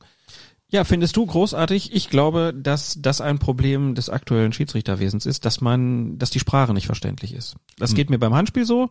Ja, 0.73 0.83
findest 0.85 1.15
du 1.15 1.23
großartig? 1.23 1.93
Ich 1.93 2.09
glaube, 2.09 2.51
dass 2.51 2.97
das 2.99 3.21
ein 3.21 3.37
Problem 3.37 3.93
des 3.93 4.09
aktuellen 4.09 4.53
Schiedsrichterwesens 4.53 5.27
ist, 5.27 5.45
dass 5.45 5.61
man, 5.61 6.17
dass 6.17 6.31
die 6.31 6.39
Sprache 6.39 6.73
nicht 6.73 6.87
verständlich 6.87 7.35
ist. 7.35 7.57
Das 7.77 7.93
geht 7.93 8.09
mir 8.09 8.17
beim 8.17 8.33
Handspiel 8.33 8.65
so. 8.65 8.89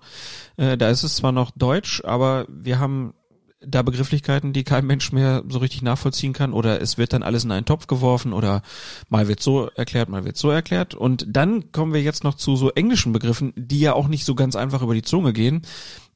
Äh, 0.57 0.79
da 0.79 0.91
ist 0.91 1.03
es 1.03 1.17
zwar 1.17 1.33
noch 1.33 1.51
Deutsch, 1.51 2.01
aber 2.05 2.47
wir 2.49 2.79
haben 2.79 3.15
da 3.61 3.83
Begrifflichkeiten, 3.83 4.53
die 4.53 4.63
kein 4.63 4.87
Mensch 4.87 5.11
mehr 5.11 5.43
so 5.49 5.59
richtig 5.59 5.83
nachvollziehen 5.83 6.33
kann 6.33 6.53
oder 6.53 6.81
es 6.81 6.99
wird 6.99 7.15
dann 7.15 7.25
alles 7.25 7.43
in 7.43 7.51
einen 7.51 7.67
Topf 7.67 7.89
geworfen 7.89 8.33
oder 8.33 8.63
mal 9.09 9.27
wird 9.27 9.41
so 9.41 9.67
erklärt, 9.67 10.09
mal 10.09 10.25
wird 10.25 10.37
so 10.37 10.51
erklärt 10.51 10.95
und 10.95 11.27
dann 11.29 11.73
kommen 11.73 11.93
wir 11.93 12.03
jetzt 12.03 12.23
noch 12.23 12.35
zu 12.35 12.55
so 12.55 12.71
englischen 12.71 13.13
Begriffen, 13.13 13.53
die 13.57 13.81
ja 13.81 13.95
auch 13.95 14.07
nicht 14.07 14.25
so 14.25 14.37
ganz 14.37 14.55
einfach 14.55 14.83
über 14.83 14.95
die 14.95 15.03
Zunge 15.03 15.33
gehen. 15.33 15.63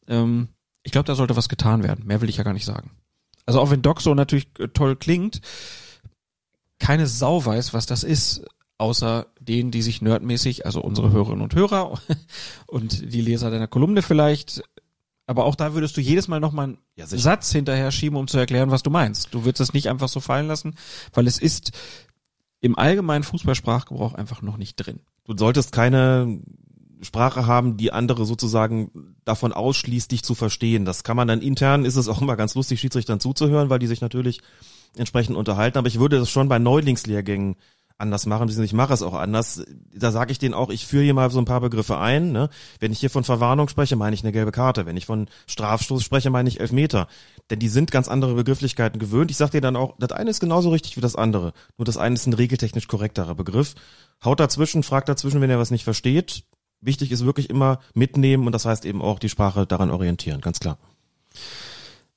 Ähm, 0.07 0.46
ich 0.85 0.92
glaube, 0.92 1.07
da 1.07 1.16
sollte 1.16 1.35
was 1.35 1.48
getan 1.48 1.83
werden. 1.83 2.07
Mehr 2.07 2.20
will 2.20 2.29
ich 2.29 2.37
ja 2.37 2.44
gar 2.44 2.52
nicht 2.52 2.64
sagen. 2.66 2.92
Also 3.46 3.61
auch 3.61 3.70
wenn 3.70 3.82
Doxo 3.82 4.14
natürlich 4.14 4.48
äh, 4.59 4.68
toll 4.68 4.96
klingt, 4.96 5.40
keine 6.78 7.06
Sau 7.06 7.44
weiß, 7.44 7.72
was 7.72 7.87
das 7.87 8.04
ist, 8.04 8.44
außer 8.78 9.26
denen, 9.40 9.70
die 9.70 9.80
sich 9.82 10.02
nerdmäßig, 10.02 10.66
also 10.66 10.82
unsere 10.82 11.11
Hörerinnen 11.11 11.40
und 11.42 11.54
Hörer 11.54 11.98
und 12.66 13.12
die 13.12 13.22
Leser 13.22 13.50
deiner 13.50 13.68
Kolumne 13.68 14.02
vielleicht, 14.02 14.62
Aber 15.28 15.44
auch 15.44 15.54
da 15.54 15.74
würdest 15.74 15.96
du 15.96 16.00
jedes 16.00 16.28
Mal 16.28 16.40
nochmal 16.40 16.66
einen 16.66 16.78
Ja. 16.96 17.06
Satz 17.06 17.50
hinterher 17.50 17.90
schieben, 17.90 18.18
um 18.18 18.28
zu 18.28 18.38
erklären, 18.38 18.70
was 18.70 18.82
du 18.82 18.90
meinst. 18.90 19.32
Du 19.32 19.44
würdest 19.44 19.61
es 19.61 19.72
nicht 19.72 19.88
einfach 19.88 20.09
so 20.09 20.20
fallen 20.20 20.46
lassen, 20.46 20.74
weil 21.14 21.26
es 21.26 21.38
ist 21.38 21.72
im 22.61 22.78
allgemeinen 22.78 23.24
Fußballsprachgebrauch 23.24 24.14
einfach 24.14 24.42
noch 24.42 24.56
nicht 24.56 24.76
drin. 24.76 25.00
Du 25.24 25.37
solltest 25.37 25.72
keine 25.72 26.40
Sprache 27.02 27.46
haben, 27.46 27.76
die 27.76 27.92
andere 27.92 28.24
sozusagen 28.24 29.14
davon 29.24 29.52
ausschließt, 29.52 30.11
dich 30.11 30.22
zu 30.22 30.35
verstehen. 30.35 30.85
Das 30.85 31.04
kann 31.04 31.16
man 31.16 31.28
dann 31.28 31.42
intern, 31.42 31.85
ist 31.85 31.96
es 31.96 32.09
auch 32.09 32.20
immer 32.20 32.37
ganz 32.37 32.54
lustig, 32.54 32.80
Schiedsrichtern 32.80 33.20
zuzuhören, 33.20 33.70
weil 33.70 33.78
die 33.78 33.87
sich 33.87 34.00
natürlich 34.00 34.40
entsprechend 34.96 35.37
unterhalten. 35.37 35.78
Aber 35.78 35.88
ich 35.88 36.00
würde 36.00 36.18
das 36.18 36.30
schon 36.30 36.48
bei 36.48 36.59
Neulingslehrgängen 36.59 37.56
anders 37.98 38.26
machen, 38.26 38.48
ich 38.48 38.72
mache 38.72 38.92
es 38.92 39.02
auch 39.02 39.14
anders. 39.14 39.64
Da 39.94 40.11
sage 40.11 40.30
ich 40.30 40.38
denen 40.38 40.54
auch, 40.54 40.70
ich 40.70 40.87
führe 40.87 41.04
hier 41.04 41.14
mal 41.14 41.30
so 41.30 41.38
ein 41.38 41.46
paar 41.46 41.61
Begriffe 41.61 41.98
ein. 41.98 42.30
Ne? 42.32 42.50
Wenn 42.78 42.92
ich 42.92 43.00
hier 43.00 43.11
von 43.11 43.24
Verwarnung 43.24 43.68
spreche, 43.68 43.96
meine 43.96 44.14
ich 44.14 44.22
eine 44.22 44.32
gelbe 44.32 44.52
Karte. 44.52 44.87
Wenn 44.87 44.96
ich 44.96 45.06
von 45.06 45.28
Strafstoß 45.46 46.02
spreche, 46.02 46.30
meine 46.30 46.48
ich 46.48 46.61
Elfmeter. 46.61 47.09
Denn 47.50 47.59
die 47.59 47.68
sind 47.68 47.90
ganz 47.90 48.09
andere 48.09 48.35
Begrifflichkeiten 48.35 48.98
gewöhnt. 48.98 49.30
Ich 49.30 49.37
sage 49.37 49.52
dir 49.52 49.61
dann 49.61 49.76
auch, 49.76 49.94
das 49.98 50.12
eine 50.12 50.30
ist 50.30 50.40
genauso 50.40 50.70
richtig 50.70 50.96
wie 50.96 51.00
das 51.00 51.16
andere. 51.16 51.52
Nur 51.78 51.87
das 51.87 51.96
eine 51.96 52.14
ist 52.14 52.26
ein 52.26 52.35
regeltechnisch 52.35 52.88
korrekterer 52.88 53.35
Begriff. 53.35 53.74
Haut 54.24 54.40
dazwischen, 54.40 54.82
fragt 54.82 55.09
dazwischen, 55.09 55.40
wenn 55.40 55.50
er 55.50 55.59
was 55.59 55.70
nicht 55.70 55.85
versteht. 55.85 56.44
Wichtig 56.87 57.11
ist 57.11 57.25
wirklich 57.25 57.51
immer 57.51 57.81
mitnehmen 57.94 58.46
und 58.46 58.53
das 58.53 58.64
heißt 58.64 58.85
eben 58.85 59.03
auch 59.03 59.18
die 59.18 59.29
Sprache 59.29 59.66
daran 59.66 59.90
orientieren, 59.90 60.40
ganz 60.40 60.61
klar. 60.61 60.79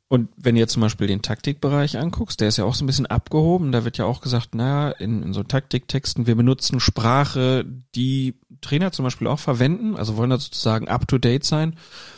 Und 0.07 0.29
wenn 0.37 0.55
jetzt 0.55 0.73
zum 0.73 0.81
Beispiel 0.81 1.05
den 1.05 1.21
Taktikbereich 1.21 1.97
anguckst, 1.99 2.41
der 2.41 2.47
ist 2.47 2.57
ja 2.57 2.65
auch 2.65 2.73
so 2.73 2.83
ein 2.83 2.87
bisschen 2.87 3.05
abgehoben. 3.05 3.71
Da 3.71 3.85
wird 3.85 3.99
ja 3.99 4.05
auch 4.05 4.21
gesagt, 4.21 4.55
naja, 4.55 4.89
in, 4.89 5.21
in 5.21 5.33
so 5.33 5.43
Taktiktexten, 5.43 6.25
wir 6.25 6.35
benutzen 6.35 6.79
Sprache, 6.79 7.63
die 7.93 8.33
Trainer 8.61 8.91
zum 8.91 9.03
Beispiel 9.03 9.27
auch 9.27 9.37
verwenden, 9.37 9.95
also 9.95 10.17
wollen 10.17 10.31
da 10.31 10.39
sozusagen 10.39 10.87
up-to-date 10.87 11.43
sein. 11.43 11.75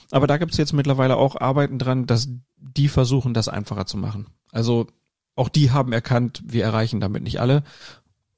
Aber 0.09 0.25
da 0.25 0.37
gibt's 0.37 0.55
jetzt 0.55 0.71
mittlerweile 0.71 1.17
auch 1.17 1.35
Arbeiten 1.35 1.79
dran, 1.79 2.05
dass 2.05 2.29
die 2.57 2.87
versuchen, 2.87 3.33
das 3.33 3.49
einfacher 3.49 3.85
zu 3.85 3.97
machen. 3.97 4.27
Also 4.53 4.87
auch 5.35 5.49
die 5.49 5.71
haben 5.71 5.91
erkannt, 5.91 6.43
wir 6.45 6.63
erreichen 6.63 7.01
damit 7.01 7.23
nicht 7.23 7.41
alle. 7.41 7.63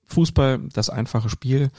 Fußball, 0.05 0.61
das 0.73 0.89
einfache 0.89 1.29
Spiel, 1.29 1.69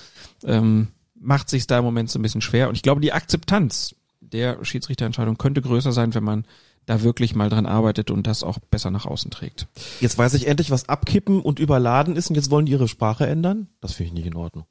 ähm, 0.45 0.89
macht 1.25 1.49
sich 1.49 1.67
da 1.67 1.79
im 1.79 1.85
Moment 1.85 2.11
so 2.11 2.19
ein 2.19 2.23
bisschen 2.23 2.41
schwer. 2.41 2.69
Und 2.69 2.77
ich 2.77 2.83
glaube, 2.83 3.01
die 3.01 3.13
Akzeptanz 3.13 3.95
der 4.21 4.65
Schiedsrichterentscheidung 4.65 5.39
könnte 5.39 5.63
größer 5.63 5.93
sein, 5.93 6.15
wenn 6.15 6.25
man 6.25 6.47
da 6.87 7.03
wirklich 7.03 7.35
mal 7.35 7.49
dran 7.49 7.67
arbeitet 7.67 8.11
und 8.11 8.27
das 8.27 8.43
auch 8.43 8.59
besser 8.59 8.91
nach 8.91 9.07
außen 9.07 9.31
trägt. 9.31 9.69
Jetzt 10.01 10.19
weiß 10.19 10.35
ich 10.35 10.47
endlich, 10.47 10.71
was 10.71 10.89
abkippen 10.89 11.41
und 11.41 11.59
überladen 11.59 12.17
ist 12.17 12.29
und 12.29 12.37
jetzt 12.37 12.51
wollen 12.51 12.67
die 12.67 12.73
ihre 12.73 12.89
Sprache 12.89 13.27
ändern? 13.27 13.69
Das 13.81 13.95
finde 13.95 14.09
ich 14.09 14.15
nicht 14.15 14.27
in 14.27 14.37
Ordnung. 14.37 14.67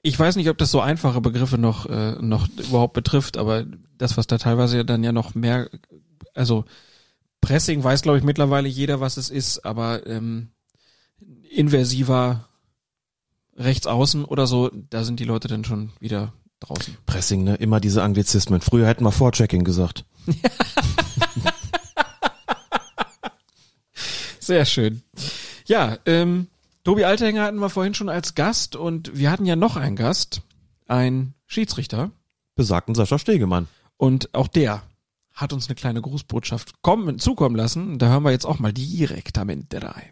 Ich 0.00 0.18
weiß 0.18 0.36
nicht, 0.36 0.48
ob 0.48 0.58
das 0.58 0.70
so 0.70 0.80
einfache 0.80 1.20
Begriffe 1.20 1.58
noch, 1.58 1.86
äh, 1.86 2.12
noch 2.20 2.48
überhaupt 2.56 2.94
betrifft, 2.94 3.36
aber 3.36 3.66
das, 3.98 4.16
was 4.16 4.26
da 4.26 4.38
teilweise 4.38 4.84
dann 4.84 5.04
ja 5.04 5.12
noch 5.12 5.34
mehr, 5.34 5.68
also 6.34 6.64
Pressing 7.40 7.84
weiß, 7.84 8.02
glaube 8.02 8.18
ich, 8.18 8.24
mittlerweile 8.24 8.68
jeder, 8.68 9.00
was 9.00 9.16
es 9.16 9.28
ist, 9.28 9.64
aber 9.66 10.06
ähm, 10.06 10.48
inversiver 11.50 12.48
rechts 13.64 13.86
außen 13.86 14.24
oder 14.24 14.46
so, 14.46 14.70
da 14.90 15.04
sind 15.04 15.20
die 15.20 15.24
Leute 15.24 15.48
dann 15.48 15.64
schon 15.64 15.90
wieder 16.00 16.32
draußen. 16.60 16.96
Pressing, 17.06 17.44
ne? 17.44 17.56
Immer 17.56 17.80
diese 17.80 18.02
Anglizismen. 18.02 18.60
Früher 18.60 18.86
hätten 18.86 19.04
wir 19.04 19.12
Vorchecking 19.12 19.64
gesagt. 19.64 20.04
Sehr 24.40 24.64
schön. 24.64 25.02
Ja, 25.66 25.98
ähm, 26.06 26.48
Tobi 26.84 27.04
Althänger 27.04 27.44
hatten 27.44 27.58
wir 27.58 27.70
vorhin 27.70 27.94
schon 27.94 28.08
als 28.08 28.34
Gast 28.34 28.74
und 28.76 29.16
wir 29.16 29.30
hatten 29.30 29.46
ja 29.46 29.54
noch 29.56 29.76
einen 29.76 29.96
Gast, 29.96 30.42
ein 30.88 31.34
Schiedsrichter. 31.46 32.10
Besagten 32.54 32.94
Sascha 32.94 33.18
Stegemann. 33.18 33.68
Und 33.96 34.34
auch 34.34 34.48
der 34.48 34.82
hat 35.32 35.52
uns 35.52 35.68
eine 35.68 35.76
kleine 35.76 36.02
Grußbotschaft 36.02 36.82
kommen, 36.82 37.18
zukommen 37.18 37.56
lassen. 37.56 37.98
Da 37.98 38.08
hören 38.08 38.24
wir 38.24 38.32
jetzt 38.32 38.44
auch 38.44 38.58
mal 38.58 38.72
direktamente 38.72 39.82
rein. 39.82 40.10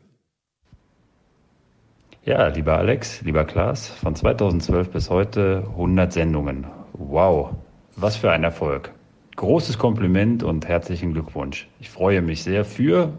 Ja, 2.30 2.46
lieber 2.46 2.78
Alex, 2.78 3.22
lieber 3.22 3.42
Klaas, 3.42 3.88
von 3.88 4.14
2012 4.14 4.90
bis 4.90 5.10
heute 5.10 5.64
100 5.70 6.12
Sendungen. 6.12 6.64
Wow, 6.92 7.56
was 7.96 8.18
für 8.18 8.30
ein 8.30 8.44
Erfolg. 8.44 8.92
Großes 9.34 9.78
Kompliment 9.78 10.44
und 10.44 10.68
herzlichen 10.68 11.12
Glückwunsch. 11.12 11.66
Ich 11.80 11.90
freue 11.90 12.22
mich 12.22 12.44
sehr 12.44 12.64
für 12.64 13.14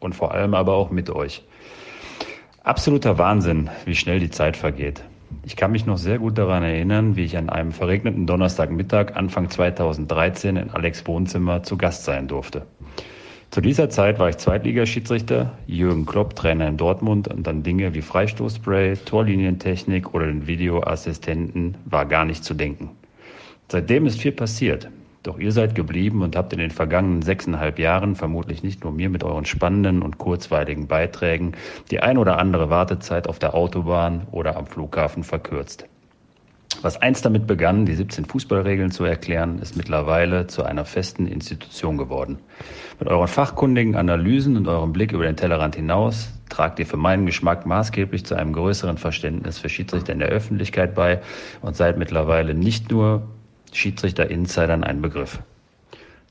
und 0.00 0.14
vor 0.14 0.32
allem 0.32 0.54
aber 0.54 0.72
auch 0.72 0.90
mit 0.90 1.10
euch. 1.10 1.44
Absoluter 2.64 3.18
Wahnsinn, 3.18 3.68
wie 3.84 3.94
schnell 3.94 4.18
die 4.18 4.30
Zeit 4.30 4.56
vergeht. 4.56 5.04
Ich 5.44 5.54
kann 5.54 5.70
mich 5.70 5.84
noch 5.84 5.98
sehr 5.98 6.18
gut 6.18 6.38
daran 6.38 6.62
erinnern, 6.62 7.16
wie 7.16 7.24
ich 7.24 7.36
an 7.36 7.50
einem 7.50 7.72
verregneten 7.72 8.26
Donnerstagmittag 8.26 9.14
Anfang 9.14 9.50
2013 9.50 10.56
in 10.56 10.70
Alex 10.70 11.06
Wohnzimmer 11.06 11.64
zu 11.64 11.76
Gast 11.76 12.04
sein 12.04 12.28
durfte. 12.28 12.62
Zu 13.52 13.60
dieser 13.60 13.90
Zeit 13.90 14.18
war 14.18 14.30
ich 14.30 14.38
Zweitligaschiedsrichter, 14.38 15.52
Jürgen 15.66 16.06
Klopp 16.06 16.34
Trainer 16.34 16.66
in 16.68 16.78
Dortmund 16.78 17.28
und 17.28 17.46
an 17.46 17.62
Dinge 17.62 17.92
wie 17.92 18.00
Freistoßspray, 18.00 18.96
Torlinientechnik 19.04 20.14
oder 20.14 20.24
den 20.24 20.46
Videoassistenten 20.46 21.76
war 21.84 22.06
gar 22.06 22.24
nicht 22.24 22.44
zu 22.44 22.54
denken. 22.54 22.92
Seitdem 23.70 24.06
ist 24.06 24.22
viel 24.22 24.32
passiert. 24.32 24.88
Doch 25.22 25.38
ihr 25.38 25.52
seid 25.52 25.74
geblieben 25.74 26.22
und 26.22 26.34
habt 26.34 26.54
in 26.54 26.60
den 26.60 26.70
vergangenen 26.70 27.20
sechseinhalb 27.20 27.78
Jahren 27.78 28.16
vermutlich 28.16 28.62
nicht 28.62 28.84
nur 28.84 28.92
mir 28.92 29.10
mit 29.10 29.22
euren 29.22 29.44
spannenden 29.44 30.00
und 30.00 30.16
kurzweiligen 30.16 30.86
Beiträgen 30.86 31.52
die 31.90 32.00
ein 32.00 32.16
oder 32.16 32.38
andere 32.38 32.70
Wartezeit 32.70 33.28
auf 33.28 33.38
der 33.38 33.54
Autobahn 33.54 34.26
oder 34.30 34.56
am 34.56 34.66
Flughafen 34.66 35.24
verkürzt. 35.24 35.86
Was 36.82 37.00
einst 37.00 37.24
damit 37.24 37.46
begann, 37.46 37.86
die 37.86 37.94
17 37.94 38.24
Fußballregeln 38.24 38.90
zu 38.90 39.04
erklären, 39.04 39.60
ist 39.60 39.76
mittlerweile 39.76 40.48
zu 40.48 40.64
einer 40.64 40.84
festen 40.84 41.28
Institution 41.28 41.96
geworden. 41.96 42.40
Mit 42.98 43.08
euren 43.08 43.28
fachkundigen 43.28 43.94
Analysen 43.94 44.56
und 44.56 44.66
eurem 44.66 44.92
Blick 44.92 45.12
über 45.12 45.24
den 45.24 45.36
Tellerrand 45.36 45.76
hinaus 45.76 46.32
tragt 46.48 46.80
ihr 46.80 46.86
für 46.86 46.96
meinen 46.96 47.24
Geschmack 47.24 47.66
maßgeblich 47.66 48.26
zu 48.26 48.34
einem 48.34 48.52
größeren 48.52 48.98
Verständnis 48.98 49.60
für 49.60 49.68
Schiedsrichter 49.68 50.12
in 50.12 50.18
der 50.18 50.28
Öffentlichkeit 50.28 50.96
bei 50.96 51.22
und 51.60 51.76
seid 51.76 51.98
mittlerweile 51.98 52.52
nicht 52.52 52.90
nur 52.90 53.28
Schiedsrichter-Insidern 53.72 54.82
ein 54.82 55.00
Begriff. 55.00 55.40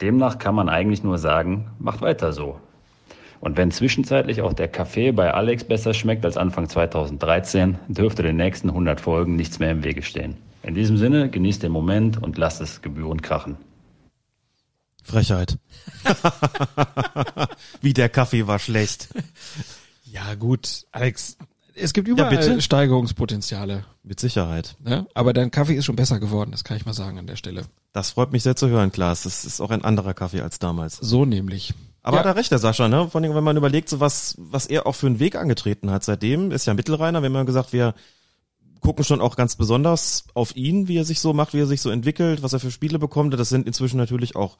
Demnach 0.01 0.37
kann 0.37 0.55
man 0.55 0.67
eigentlich 0.67 1.01
nur 1.03 1.17
sagen, 1.17 1.67
macht 1.79 2.01
weiter 2.01 2.33
so. 2.33 2.59
Und 3.41 3.57
wenn 3.57 3.71
zwischenzeitlich 3.71 4.41
auch 4.43 4.53
der 4.53 4.67
Kaffee 4.67 5.11
bei 5.11 5.33
Alex 5.33 5.63
besser 5.63 5.95
schmeckt 5.95 6.23
als 6.25 6.37
Anfang 6.37 6.69
2013, 6.69 7.79
dürfte 7.87 8.21
den 8.21 8.37
nächsten 8.37 8.69
100 8.69 9.01
Folgen 9.01 9.35
nichts 9.35 9.57
mehr 9.57 9.71
im 9.71 9.83
Wege 9.83 10.03
stehen. 10.03 10.37
In 10.61 10.75
diesem 10.75 10.95
Sinne, 10.95 11.27
genießt 11.27 11.63
den 11.63 11.71
Moment 11.71 12.21
und 12.21 12.37
lasst 12.37 12.61
es 12.61 12.83
gebührend 12.83 13.23
krachen. 13.23 13.57
Frechheit. 15.03 15.57
Wie 17.81 17.93
der 17.93 18.09
Kaffee 18.09 18.45
war 18.45 18.59
schlecht. 18.59 19.09
Ja, 20.03 20.35
gut, 20.35 20.85
Alex, 20.91 21.35
es 21.73 21.93
gibt 21.93 22.07
überall 22.07 22.29
bitte? 22.29 22.61
Steigerungspotenziale. 22.61 23.85
Mit 24.03 24.19
Sicherheit. 24.19 24.75
Ne? 24.83 25.07
Aber 25.15 25.33
dein 25.33 25.49
Kaffee 25.49 25.73
ist 25.73 25.85
schon 25.85 25.95
besser 25.95 26.19
geworden, 26.19 26.51
das 26.51 26.63
kann 26.63 26.77
ich 26.77 26.85
mal 26.85 26.93
sagen 26.93 27.17
an 27.17 27.25
der 27.25 27.37
Stelle. 27.37 27.65
Das 27.91 28.11
freut 28.11 28.31
mich 28.31 28.43
sehr 28.43 28.55
zu 28.55 28.69
hören, 28.69 28.91
Klaas. 28.91 29.23
Das 29.23 29.45
ist 29.45 29.61
auch 29.61 29.71
ein 29.71 29.83
anderer 29.83 30.13
Kaffee 30.13 30.41
als 30.41 30.59
damals. 30.59 30.97
So 30.97 31.25
nämlich. 31.25 31.73
Aber 32.03 32.17
Ja. 32.17 32.23
da 32.23 32.31
recht 32.31 32.51
der 32.51 32.57
Sascha, 32.59 32.87
ne? 32.87 33.07
Vor 33.09 33.21
allem, 33.21 33.35
wenn 33.35 33.43
man 33.43 33.57
überlegt, 33.57 33.89
so 33.89 33.99
was, 33.99 34.35
was 34.39 34.65
er 34.65 34.87
auch 34.87 34.95
für 34.95 35.07
einen 35.07 35.19
Weg 35.19 35.35
angetreten 35.35 35.91
hat 35.91 36.03
seitdem, 36.03 36.51
ist 36.51 36.65
ja 36.65 36.73
Mittelreiner. 36.73 37.21
Wir 37.21 37.27
haben 37.27 37.35
ja 37.35 37.43
gesagt, 37.43 37.73
wir 37.73 37.93
gucken 38.79 39.05
schon 39.05 39.21
auch 39.21 39.35
ganz 39.35 39.55
besonders 39.55 40.25
auf 40.33 40.55
ihn, 40.55 40.87
wie 40.87 40.97
er 40.97 41.05
sich 41.05 41.19
so 41.19 41.33
macht, 41.33 41.53
wie 41.53 41.59
er 41.59 41.67
sich 41.67 41.81
so 41.81 41.91
entwickelt, 41.91 42.41
was 42.41 42.53
er 42.53 42.59
für 42.59 42.71
Spiele 42.71 42.97
bekommt. 42.97 43.33
Das 43.35 43.49
sind 43.49 43.67
inzwischen 43.67 43.97
natürlich 43.97 44.35
auch, 44.35 44.57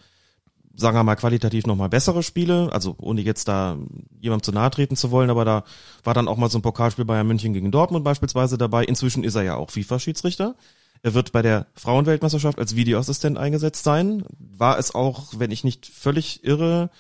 sagen 0.76 0.96
wir 0.96 1.04
mal, 1.04 1.16
qualitativ 1.16 1.66
nochmal 1.66 1.90
bessere 1.90 2.22
Spiele. 2.22 2.70
Also 2.72 2.96
ohne 3.00 3.22
jetzt 3.22 3.48
da 3.48 3.78
jemandem 4.20 4.44
zu 4.44 4.52
nahe 4.52 4.70
treten 4.70 4.96
zu 4.96 5.10
wollen, 5.10 5.32
aber 5.32 5.44
da 5.44 5.64
war 6.04 6.14
dann 6.14 6.28
auch 6.28 6.38
mal 6.38 6.52
so 6.52 6.60
ein 6.60 6.62
Pokalspiel 6.62 7.06
Bayern 7.06 7.26
München 7.26 7.54
gegen 7.54 7.72
Dortmund 7.72 8.04
beispielsweise 8.04 8.60
dabei. 8.60 8.84
Inzwischen 8.86 9.24
ist 9.24 9.34
er 9.34 9.42
ja 9.42 9.56
auch 9.56 9.72
FIFA-Schiedsrichter. 9.72 10.56
Er 11.02 11.16
wird 11.16 11.32
bei 11.32 11.42
der 11.42 11.66
Frauenweltmeisterschaft 11.74 12.60
als 12.60 12.76
Videoassistent 12.76 13.40
eingesetzt 13.40 13.84
sein. 13.84 14.24
War 14.38 14.78
es 14.78 14.94
auch, 14.94 15.34
wenn 15.40 15.50
ich 15.50 15.64
nicht 15.64 15.88
völlig 15.88 16.44
irre, 16.44 16.92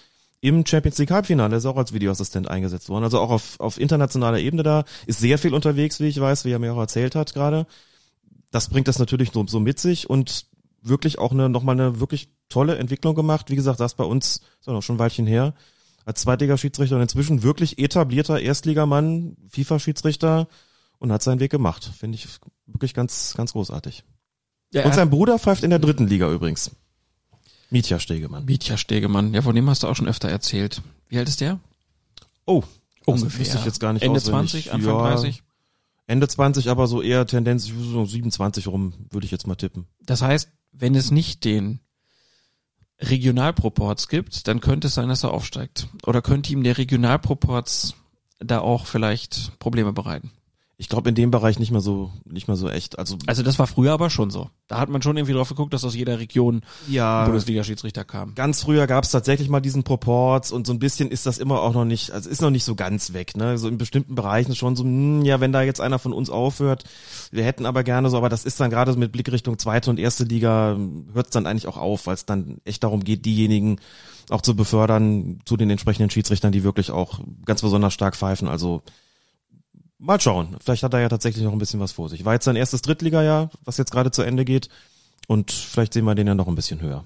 im 0.41 0.65
Champions 0.65 0.97
League 0.97 1.12
Halbfinale 1.12 1.56
ist 1.56 1.65
auch 1.65 1.77
als 1.77 1.93
Videoassistent 1.93 2.49
eingesetzt 2.49 2.89
worden. 2.89 3.04
Also 3.04 3.19
auch 3.19 3.30
auf, 3.30 3.60
auf 3.60 3.80
internationaler 3.80 4.39
Ebene 4.39 4.63
da, 4.63 4.86
ist 5.06 5.19
sehr 5.19 5.38
viel 5.38 5.54
unterwegs, 5.54 5.99
wie 5.99 6.08
ich 6.08 6.19
weiß, 6.19 6.45
wie 6.45 6.51
er 6.51 6.60
mir 6.60 6.73
auch 6.73 6.80
erzählt 6.80 7.15
hat 7.15 7.34
gerade. 7.34 7.68
Das 8.49 8.70
bringt 8.70 8.88
das 8.88 8.99
natürlich 8.99 9.32
so, 9.32 9.45
so 9.47 9.59
mit 9.59 9.80
sich 9.80 10.09
und 10.09 10.47
wirklich 10.82 11.20
auch 11.20 11.32
eine, 11.32 11.47
nochmal 11.47 11.80
eine 11.80 11.99
wirklich 11.99 12.30
tolle 12.49 12.78
Entwicklung 12.78 13.13
gemacht. 13.13 13.51
Wie 13.51 13.55
gesagt, 13.55 13.80
das 13.80 13.93
bei 13.93 14.03
uns, 14.03 14.41
ist 14.59 14.68
ja 14.68 14.74
noch 14.74 14.82
schon 14.82 14.95
ein 14.95 14.99
Weilchen 14.99 15.28
her, 15.28 15.53
als 16.05 16.22
Zweitliga-Schiedsrichter 16.22 16.95
und 16.95 17.03
inzwischen 17.03 17.43
wirklich 17.43 17.78
etablierter 17.78 18.39
Erstligamann, 18.39 19.38
FIFA-Schiedsrichter 19.49 20.47
und 20.97 21.11
hat 21.11 21.22
seinen 21.22 21.39
Weg 21.39 21.51
gemacht. 21.51 21.91
Finde 21.97 22.16
ich 22.16 22.28
wirklich 22.66 22.95
ganz, 22.95 23.36
ganz 23.38 23.53
großartig. 23.53 24.03
Ja, 24.74 24.86
Und 24.86 24.95
sein 24.95 25.11
Bruder 25.11 25.38
pfeift 25.38 25.63
in 25.63 25.70
der 25.70 25.80
dritten 25.80 26.07
Liga 26.07 26.32
übrigens. 26.32 26.72
Mietja 27.72 27.99
Stegemann. 27.99 28.45
Mietja 28.45 28.78
Stegemann, 28.78 29.34
ja, 29.34 29.41
von 29.41 29.55
dem 29.55 29.69
hast 29.69 29.84
du 29.84 29.88
auch 29.88 29.95
schon 29.95 30.07
öfter 30.07 30.30
erzählt. 30.30 30.82
Wie 31.07 31.17
alt 31.17 31.28
ist 31.28 31.41
der? 31.41 31.59
Oh, 32.45 32.63
Ungefähr. 33.05 33.45
Das 33.45 33.55
ich 33.55 33.65
jetzt 33.65 33.80
gar 33.80 33.93
nicht 33.93 34.03
Ende 34.03 34.17
auswendig. 34.17 34.51
20, 34.51 34.74
Anfang 34.74 34.93
Ja. 34.93 35.01
30? 35.01 35.43
Ende 36.07 36.28
20, 36.28 36.69
aber 36.69 36.88
so 36.88 37.01
eher 37.01 37.26
Tendenz 37.26 37.65
so 37.65 38.05
27 38.05 38.67
rum, 38.67 38.93
würde 39.09 39.26
ich 39.26 39.32
jetzt 39.32 39.47
mal 39.47 39.55
tippen. 39.55 39.88
Das 40.01 40.22
heißt, 40.22 40.49
wenn 40.72 40.93
es 40.95 41.09
nicht 41.09 41.45
den 41.45 41.80
Regionalproports 42.99 44.07
gibt, 44.07 44.47
dann 44.47 44.59
könnte 44.59 44.88
es 44.88 44.93
sein, 44.93 45.09
dass 45.09 45.24
er 45.24 45.32
aufsteigt. 45.32 45.88
Oder 46.05 46.22
könnte 46.22 46.51
ihm 46.53 46.63
der 46.63 46.78
Regionalproports 46.78 47.95
da 48.39 48.59
auch 48.59 48.86
vielleicht 48.86 49.57
Probleme 49.59 49.93
bereiten. 49.93 50.32
Ich 50.82 50.89
glaube 50.89 51.09
in 51.09 51.13
dem 51.13 51.29
Bereich 51.29 51.59
nicht 51.59 51.69
mehr 51.69 51.79
so, 51.79 52.11
nicht 52.25 52.47
mehr 52.47 52.57
so 52.57 52.67
echt. 52.67 52.97
Also, 52.97 53.15
Also 53.27 53.43
das 53.43 53.59
war 53.59 53.67
früher 53.67 53.93
aber 53.93 54.09
schon 54.09 54.32
so. 54.32 54.49
Da 54.67 54.79
hat 54.79 54.89
man 54.89 55.03
schon 55.03 55.15
irgendwie 55.15 55.36
drauf 55.36 55.47
geguckt, 55.47 55.75
dass 55.75 55.86
aus 55.86 55.93
jeder 55.93 56.17
Region 56.17 56.63
ja, 56.88 57.23
Bundesliga-Schiedsrichter 57.25 58.03
kam. 58.03 58.34
ganz 58.34 58.63
früher 58.63 58.88
gab 58.88 59.03
es 59.03 59.11
tatsächlich 59.11 59.47
mal 59.47 59.59
diesen 59.59 59.84
Proports 59.84 60.51
und 60.51 60.65
so 60.65 60.73
ein 60.73 60.79
bisschen 60.79 61.11
ist 61.11 61.27
das 61.27 61.38
immer 61.38 61.61
auch 61.61 61.75
noch 61.75 61.86
nicht, 61.86 62.09
also 62.09 62.27
ist 62.27 62.41
noch 62.41 62.49
nicht 62.49 62.63
so 62.63 62.73
ganz 62.73 63.13
weg, 63.13 63.38
ne? 63.38 63.59
So 63.59 63.67
in 63.67 63.77
bestimmten 63.77 64.15
Bereichen 64.15 64.55
schon 64.55 64.75
so, 64.75 64.84
hm, 64.84 65.23
ja, 65.23 65.39
wenn 65.39 65.51
da 65.51 65.61
jetzt 65.61 65.82
einer 65.82 65.99
von 65.99 66.13
uns 66.13 66.32
aufhört, 66.32 66.84
wir 67.29 67.43
hätten 67.43 67.67
aber 67.67 67.84
gerne 67.84 68.09
so, 68.09 68.17
aber 68.17 68.29
das 68.29 68.43
ist 68.43 68.59
dann 68.59 68.71
gerade 68.71 68.91
so 68.91 68.97
mit 68.97 69.11
Blick 69.11 69.32
Richtung 69.32 69.59
zweite 69.59 69.91
und 69.91 69.99
erste 69.99 70.23
Liga, 70.23 70.79
hört 71.13 71.27
es 71.27 71.32
dann 71.32 71.45
eigentlich 71.45 71.67
auch 71.67 71.77
auf, 71.77 72.07
weil 72.07 72.15
es 72.15 72.25
dann 72.25 72.57
echt 72.65 72.84
darum 72.84 73.03
geht, 73.03 73.23
diejenigen 73.27 73.77
auch 74.32 74.41
zu 74.41 74.55
befördern 74.55 75.41
zu 75.45 75.57
den 75.57 75.69
entsprechenden 75.69 76.09
Schiedsrichtern, 76.09 76.51
die 76.51 76.63
wirklich 76.63 76.89
auch 76.89 77.19
ganz 77.45 77.61
besonders 77.61 77.93
stark 77.93 78.15
pfeifen. 78.15 78.47
Also 78.47 78.82
mal 80.02 80.20
schauen. 80.20 80.58
Vielleicht 80.62 80.84
hat 80.84 80.93
er 80.93 80.99
ja 81.02 81.10
tatsächlich 81.10 81.43
noch 81.43 81.54
ein 81.54 81.60
bisschen 81.60 81.80
was 81.80 81.91
vor 81.91 82.10
sich. 82.10 82.26
War 82.26 82.34
jetzt 82.34 82.45
sein 82.45 82.56
erstes 82.56 82.82
Drittligajahr, 82.82 83.49
was 83.64 83.78
jetzt 83.78 83.91
gerade 83.91 84.12
zu 84.12 84.24
Ende 84.24 84.43
geht. 84.43 84.68
Und 85.28 85.52
vielleicht 85.52 85.93
sehen 85.93 86.06
wir 86.06 86.16
den 86.16 86.28
ja 86.28 86.36
noch 86.36 86.47
ein 86.47 86.56
bisschen 86.56 86.82
höher. 86.82 87.04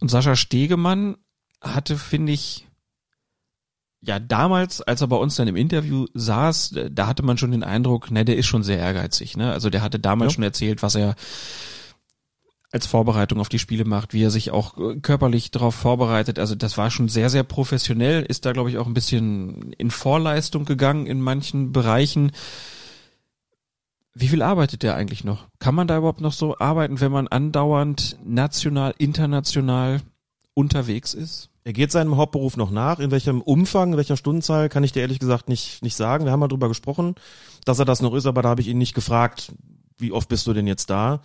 Und 0.00 0.10
Sascha 0.10 0.34
Stegemann 0.34 1.16
hatte, 1.60 1.96
finde 1.96 2.32
ich, 2.32 2.66
ja, 4.00 4.18
damals, 4.18 4.82
als 4.82 5.00
er 5.00 5.06
bei 5.06 5.16
uns 5.16 5.36
dann 5.36 5.48
im 5.48 5.56
Interview 5.56 6.06
saß, 6.14 6.74
da 6.90 7.06
hatte 7.06 7.22
man 7.22 7.38
schon 7.38 7.52
den 7.52 7.62
Eindruck, 7.62 8.10
ne, 8.10 8.24
der 8.24 8.36
ist 8.36 8.46
schon 8.46 8.62
sehr 8.62 8.78
ehrgeizig, 8.78 9.36
ne? 9.36 9.52
Also 9.52 9.70
der 9.70 9.80
hatte 9.80 9.98
damals 9.98 10.32
Ja. 10.32 10.34
schon 10.34 10.44
erzählt, 10.44 10.82
was 10.82 10.94
er 10.94 11.14
als 12.74 12.86
Vorbereitung 12.86 13.38
auf 13.38 13.48
die 13.48 13.60
Spiele 13.60 13.84
macht, 13.84 14.14
wie 14.14 14.24
er 14.24 14.30
sich 14.30 14.50
auch 14.50 14.76
äh, 14.76 14.96
körperlich 14.96 15.52
darauf 15.52 15.76
vorbereitet. 15.76 16.40
Also 16.40 16.56
das 16.56 16.76
war 16.76 16.90
schon 16.90 17.08
sehr, 17.08 17.30
sehr 17.30 17.44
professionell, 17.44 18.24
ist 18.24 18.44
da, 18.44 18.52
glaube 18.52 18.68
ich, 18.68 18.78
auch 18.78 18.88
ein 18.88 18.94
bisschen 18.94 19.72
in 19.74 19.92
Vorleistung 19.92 20.64
gegangen 20.64 21.06
in 21.06 21.20
manchen 21.20 21.70
Bereichen. 21.70 22.32
Wie 24.12 24.26
viel 24.26 24.42
arbeitet 24.42 24.82
der 24.82 24.96
eigentlich 24.96 25.22
noch? 25.22 25.46
Kann 25.60 25.76
man 25.76 25.86
da 25.86 25.96
überhaupt 25.98 26.20
noch 26.20 26.32
so 26.32 26.58
arbeiten, 26.58 27.00
wenn 27.00 27.12
man 27.12 27.28
andauernd 27.28 28.18
national, 28.24 28.92
international 28.98 30.00
unterwegs 30.54 31.14
ist? 31.14 31.50
Er 31.62 31.72
geht 31.72 31.92
seinem 31.92 32.16
Hauptberuf 32.16 32.56
noch 32.56 32.72
nach. 32.72 32.98
In 32.98 33.12
welchem 33.12 33.40
Umfang, 33.40 33.92
in 33.92 33.96
welcher 33.96 34.16
Stundenzahl, 34.16 34.68
kann 34.68 34.82
ich 34.82 34.90
dir 34.90 35.00
ehrlich 35.00 35.20
gesagt 35.20 35.48
nicht, 35.48 35.80
nicht 35.82 35.94
sagen. 35.94 36.24
Wir 36.24 36.32
haben 36.32 36.40
mal 36.40 36.48
drüber 36.48 36.68
gesprochen, 36.68 37.14
dass 37.64 37.78
er 37.78 37.84
das 37.84 38.02
noch 38.02 38.14
ist, 38.14 38.26
aber 38.26 38.42
da 38.42 38.48
habe 38.48 38.62
ich 38.62 38.68
ihn 38.68 38.78
nicht 38.78 38.94
gefragt, 38.94 39.52
wie 39.96 40.10
oft 40.10 40.28
bist 40.28 40.44
du 40.48 40.52
denn 40.52 40.66
jetzt 40.66 40.90
da? 40.90 41.20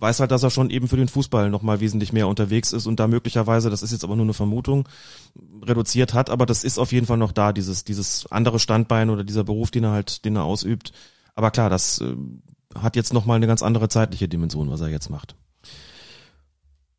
Weiß 0.00 0.18
halt, 0.18 0.30
dass 0.30 0.42
er 0.42 0.50
schon 0.50 0.70
eben 0.70 0.88
für 0.88 0.96
den 0.96 1.08
Fußball 1.08 1.50
noch 1.50 1.62
mal 1.62 1.80
wesentlich 1.80 2.12
mehr 2.12 2.26
unterwegs 2.26 2.72
ist 2.72 2.86
und 2.86 2.98
da 2.98 3.06
möglicherweise, 3.06 3.68
das 3.68 3.82
ist 3.82 3.92
jetzt 3.92 4.02
aber 4.02 4.16
nur 4.16 4.24
eine 4.24 4.32
Vermutung, 4.32 4.88
reduziert 5.62 6.14
hat, 6.14 6.30
aber 6.30 6.46
das 6.46 6.64
ist 6.64 6.78
auf 6.78 6.92
jeden 6.92 7.06
Fall 7.06 7.18
noch 7.18 7.32
da, 7.32 7.52
dieses, 7.52 7.84
dieses 7.84 8.26
andere 8.32 8.58
Standbein 8.58 9.10
oder 9.10 9.24
dieser 9.24 9.44
Beruf, 9.44 9.70
den 9.70 9.84
er 9.84 9.90
halt, 9.90 10.24
den 10.24 10.36
er 10.36 10.44
ausübt. 10.44 10.92
Aber 11.34 11.50
klar, 11.50 11.68
das 11.68 12.00
äh, 12.00 12.16
hat 12.74 12.96
jetzt 12.96 13.12
noch 13.12 13.26
mal 13.26 13.34
eine 13.34 13.46
ganz 13.46 13.62
andere 13.62 13.88
zeitliche 13.88 14.26
Dimension, 14.26 14.70
was 14.70 14.80
er 14.80 14.88
jetzt 14.88 15.10
macht. 15.10 15.36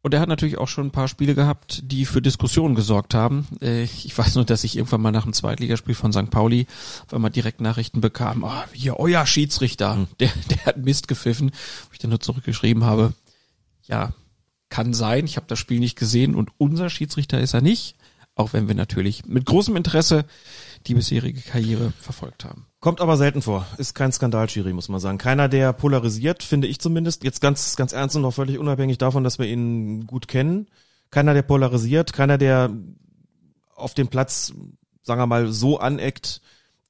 Und 0.03 0.13
er 0.15 0.19
hat 0.19 0.29
natürlich 0.29 0.57
auch 0.57 0.67
schon 0.67 0.87
ein 0.87 0.91
paar 0.91 1.07
Spiele 1.07 1.35
gehabt, 1.35 1.83
die 1.85 2.05
für 2.05 2.23
Diskussionen 2.23 2.73
gesorgt 2.73 3.13
haben. 3.13 3.47
Ich 3.59 4.17
weiß 4.17 4.35
nur, 4.35 4.45
dass 4.45 4.63
ich 4.63 4.75
irgendwann 4.75 5.01
mal 5.01 5.11
nach 5.11 5.25
einem 5.25 5.33
Zweitligaspiel 5.33 5.93
von 5.93 6.11
St. 6.11 6.31
Pauli, 6.31 6.65
weil 7.09 7.19
man 7.19 7.31
direkt 7.31 7.61
Nachrichten 7.61 8.01
bekam, 8.01 8.43
oh, 8.43 8.63
hier, 8.73 8.99
euer 8.99 9.25
Schiedsrichter, 9.27 10.07
der, 10.19 10.31
der 10.49 10.65
hat 10.65 10.77
Mist 10.77 11.07
gepfiffen. 11.07 11.51
Wo 11.51 11.93
ich 11.93 11.99
dann 11.99 12.09
nur 12.09 12.19
zurückgeschrieben 12.19 12.83
habe, 12.83 13.13
ja, 13.83 14.13
kann 14.69 14.93
sein, 14.93 15.25
ich 15.25 15.35
habe 15.35 15.47
das 15.47 15.59
Spiel 15.59 15.79
nicht 15.79 15.97
gesehen 15.97 16.33
und 16.33 16.49
unser 16.57 16.89
Schiedsrichter 16.89 17.39
ist 17.39 17.53
er 17.53 17.61
nicht, 17.61 17.95
auch 18.35 18.53
wenn 18.53 18.67
wir 18.67 18.75
natürlich 18.75 19.25
mit 19.25 19.45
großem 19.45 19.75
Interesse 19.75 20.25
die 20.88 20.93
bisherige 20.93 21.41
Karriere 21.41 21.93
verfolgt 21.99 22.45
haben. 22.45 22.65
Kommt 22.79 23.01
aber 23.01 23.17
selten 23.17 23.41
vor. 23.41 23.67
Ist 23.77 23.93
kein 23.93 24.11
Skandal-Schiri, 24.11 24.73
muss 24.73 24.89
man 24.89 24.99
sagen. 24.99 25.17
Keiner, 25.17 25.47
der 25.47 25.71
polarisiert, 25.73 26.41
finde 26.41 26.67
ich 26.67 26.79
zumindest. 26.79 27.23
Jetzt 27.23 27.41
ganz, 27.41 27.75
ganz 27.75 27.93
ernst 27.93 28.15
und 28.15 28.25
auch 28.25 28.32
völlig 28.32 28.57
unabhängig 28.57 28.97
davon, 28.97 29.23
dass 29.23 29.39
wir 29.39 29.45
ihn 29.45 30.07
gut 30.07 30.27
kennen. 30.27 30.67
Keiner, 31.11 31.34
der 31.34 31.43
polarisiert. 31.43 32.13
Keiner, 32.13 32.38
der 32.38 32.71
auf 33.75 33.93
dem 33.93 34.07
Platz, 34.07 34.53
sagen 35.03 35.21
wir 35.21 35.27
mal, 35.27 35.51
so 35.51 35.79
aneckt, 35.79 36.41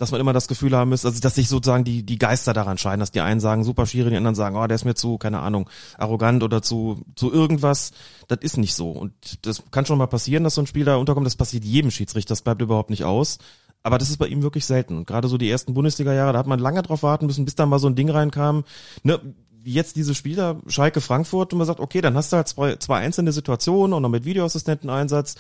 dass 0.02 0.10
man 0.10 0.20
immer 0.20 0.34
das 0.34 0.48
Gefühl 0.48 0.76
haben 0.76 0.90
müsste, 0.90 1.08
also 1.08 1.22
dass 1.22 1.36
sich 1.36 1.48
sozusagen 1.48 1.84
die, 1.84 2.04
die 2.04 2.18
Geister 2.18 2.54
daran 2.54 2.80
scheiden, 2.80 3.02
dass 3.02 3.12
die 3.12 3.22
einen 3.22 3.40
sagen, 3.40 3.64
super 3.64 3.86
Schiri, 3.86 4.10
die 4.10 4.18
anderen 4.18 4.34
sagen, 4.34 4.56
oh, 4.56 4.66
der 4.66 4.74
ist 4.74 4.84
mir 4.84 4.96
zu, 4.96 5.20
keine 5.20 5.42
Ahnung, 5.42 5.70
arrogant 5.96 6.42
oder 6.42 6.64
zu, 6.64 7.06
zu 7.16 7.32
irgendwas. 7.32 7.92
Das 8.28 8.40
ist 8.42 8.58
nicht 8.58 8.74
so. 8.74 8.90
Und 8.90 9.46
das 9.46 9.62
kann 9.70 9.86
schon 9.86 10.00
mal 10.00 10.08
passieren, 10.08 10.44
dass 10.44 10.56
so 10.56 10.62
ein 10.62 10.66
Spiel 10.66 10.86
da 10.86 10.96
unterkommt. 10.96 11.28
Das 11.28 11.36
passiert 11.36 11.64
jedem 11.66 11.92
Schiedsrichter. 11.92 12.32
Das 12.32 12.42
bleibt 12.42 12.64
überhaupt 12.64 12.90
nicht 12.90 13.04
aus. 13.04 13.38
Aber 13.84 13.98
das 13.98 14.10
ist 14.10 14.18
bei 14.18 14.28
ihm 14.28 14.44
wirklich 14.44 14.66
selten. 14.66 14.98
Und 14.98 15.08
gerade 15.08 15.28
so 15.28 15.38
die 15.38 15.50
ersten 15.50 15.74
Bundesliga-Jahre, 15.74 16.34
da 16.34 16.40
hat 16.40 16.48
man 16.48 16.60
lange 16.60 16.84
drauf 16.84 17.04
warten 17.04 17.26
müssen, 17.26 17.46
bis 17.46 17.56
da 17.56 17.66
mal 17.66 17.80
so 17.80 17.88
ein 17.88 17.96
Ding 17.96 18.10
reinkam. 18.10 18.64
Ne, 19.04 19.20
jetzt 19.64 19.96
diese 19.96 20.16
Spieler, 20.16 20.60
Schalke 20.68 21.02
Frankfurt, 21.02 21.54
und 21.54 21.58
man 21.58 21.68
sagt, 21.68 21.80
okay, 21.80 22.02
dann 22.02 22.16
hast 22.16 22.32
du 22.32 22.38
halt 22.38 22.48
zwei, 22.48 22.76
zwei 22.76 22.98
einzelne 22.98 23.32
Situationen 23.32 23.94
und 23.94 24.02
noch 24.02 24.10
mit 24.10 24.26
Videoassistenteneinsatz, 24.26 25.36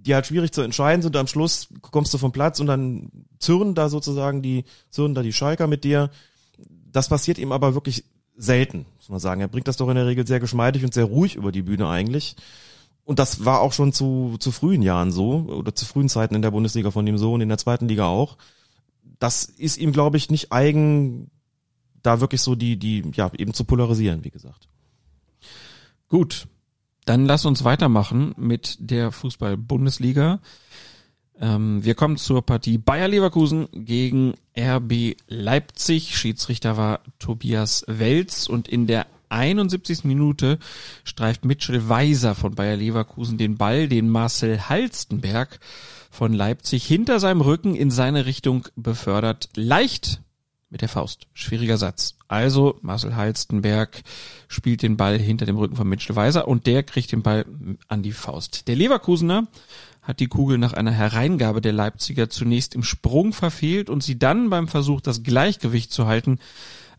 die 0.00 0.14
halt 0.14 0.26
schwierig 0.26 0.52
zu 0.52 0.62
entscheiden 0.62 1.02
sind. 1.02 1.16
Am 1.16 1.26
Schluss 1.26 1.68
kommst 1.80 2.12
du 2.14 2.18
vom 2.18 2.32
Platz 2.32 2.60
und 2.60 2.66
dann 2.66 3.10
zürnen 3.38 3.74
da 3.74 3.88
sozusagen 3.88 4.42
die, 4.42 4.64
zürnen 4.90 5.14
da 5.14 5.22
die 5.22 5.32
Schalker 5.32 5.66
mit 5.66 5.84
dir. 5.84 6.10
Das 6.90 7.08
passiert 7.08 7.38
ihm 7.38 7.52
aber 7.52 7.74
wirklich 7.74 8.04
selten, 8.36 8.86
muss 8.96 9.08
man 9.08 9.18
sagen. 9.18 9.40
Er 9.40 9.48
bringt 9.48 9.68
das 9.68 9.76
doch 9.76 9.88
in 9.88 9.96
der 9.96 10.06
Regel 10.06 10.26
sehr 10.26 10.40
geschmeidig 10.40 10.84
und 10.84 10.94
sehr 10.94 11.04
ruhig 11.04 11.34
über 11.34 11.52
die 11.52 11.62
Bühne 11.62 11.88
eigentlich. 11.88 12.36
Und 13.08 13.18
das 13.18 13.46
war 13.46 13.62
auch 13.62 13.72
schon 13.72 13.94
zu, 13.94 14.36
zu 14.38 14.52
frühen 14.52 14.82
Jahren 14.82 15.12
so, 15.12 15.46
oder 15.48 15.74
zu 15.74 15.86
frühen 15.86 16.10
Zeiten 16.10 16.34
in 16.34 16.42
der 16.42 16.50
Bundesliga 16.50 16.90
von 16.90 17.06
ihm 17.06 17.16
so 17.16 17.32
und 17.32 17.40
in 17.40 17.48
der 17.48 17.56
zweiten 17.56 17.88
Liga 17.88 18.04
auch. 18.04 18.36
Das 19.18 19.46
ist 19.46 19.78
ihm, 19.78 19.92
glaube 19.92 20.18
ich, 20.18 20.28
nicht 20.28 20.52
eigen, 20.52 21.30
da 22.02 22.20
wirklich 22.20 22.42
so 22.42 22.54
die, 22.54 22.76
die, 22.76 23.02
ja, 23.14 23.30
eben 23.38 23.54
zu 23.54 23.64
polarisieren, 23.64 24.24
wie 24.24 24.30
gesagt. 24.30 24.68
Gut, 26.10 26.48
dann 27.06 27.24
lass 27.24 27.46
uns 27.46 27.64
weitermachen 27.64 28.34
mit 28.36 28.76
der 28.78 29.10
Fußball-Bundesliga. 29.10 30.40
Ähm, 31.40 31.82
wir 31.82 31.94
kommen 31.94 32.18
zur 32.18 32.44
Partie 32.44 32.76
Bayer 32.76 33.08
Leverkusen 33.08 33.68
gegen 33.72 34.34
RB 34.54 35.16
Leipzig. 35.28 36.14
Schiedsrichter 36.14 36.76
war 36.76 37.00
Tobias 37.18 37.86
Welz 37.88 38.48
und 38.48 38.68
in 38.68 38.86
der 38.86 39.06
71. 39.28 40.04
Minute 40.04 40.58
streift 41.04 41.44
Mitchell 41.44 41.88
Weiser 41.88 42.34
von 42.34 42.54
Bayer 42.54 42.76
Leverkusen 42.76 43.38
den 43.38 43.56
Ball, 43.56 43.88
den 43.88 44.08
Marcel 44.08 44.68
Halstenberg 44.68 45.60
von 46.10 46.32
Leipzig 46.32 46.84
hinter 46.86 47.20
seinem 47.20 47.40
Rücken 47.40 47.74
in 47.74 47.90
seine 47.90 48.26
Richtung 48.26 48.68
befördert. 48.76 49.48
Leicht 49.54 50.20
mit 50.70 50.82
der 50.82 50.88
Faust. 50.88 51.26
Schwieriger 51.32 51.78
Satz. 51.78 52.16
Also 52.28 52.78
Marcel 52.82 53.16
Halstenberg 53.16 54.02
spielt 54.48 54.82
den 54.82 54.96
Ball 54.96 55.18
hinter 55.18 55.46
dem 55.46 55.56
Rücken 55.56 55.76
von 55.76 55.88
Mitchell 55.88 56.16
Weiser 56.16 56.46
und 56.46 56.66
der 56.66 56.82
kriegt 56.82 57.12
den 57.12 57.22
Ball 57.22 57.46
an 57.88 58.02
die 58.02 58.12
Faust. 58.12 58.68
Der 58.68 58.76
Leverkusener 58.76 59.48
hat 60.02 60.20
die 60.20 60.28
Kugel 60.28 60.58
nach 60.58 60.72
einer 60.72 60.90
Hereingabe 60.90 61.60
der 61.60 61.72
Leipziger 61.72 62.30
zunächst 62.30 62.74
im 62.74 62.82
Sprung 62.82 63.32
verfehlt 63.32 63.90
und 63.90 64.02
sie 64.02 64.18
dann 64.18 64.50
beim 64.50 64.68
Versuch, 64.68 65.00
das 65.00 65.22
Gleichgewicht 65.22 65.92
zu 65.92 66.06
halten, 66.06 66.38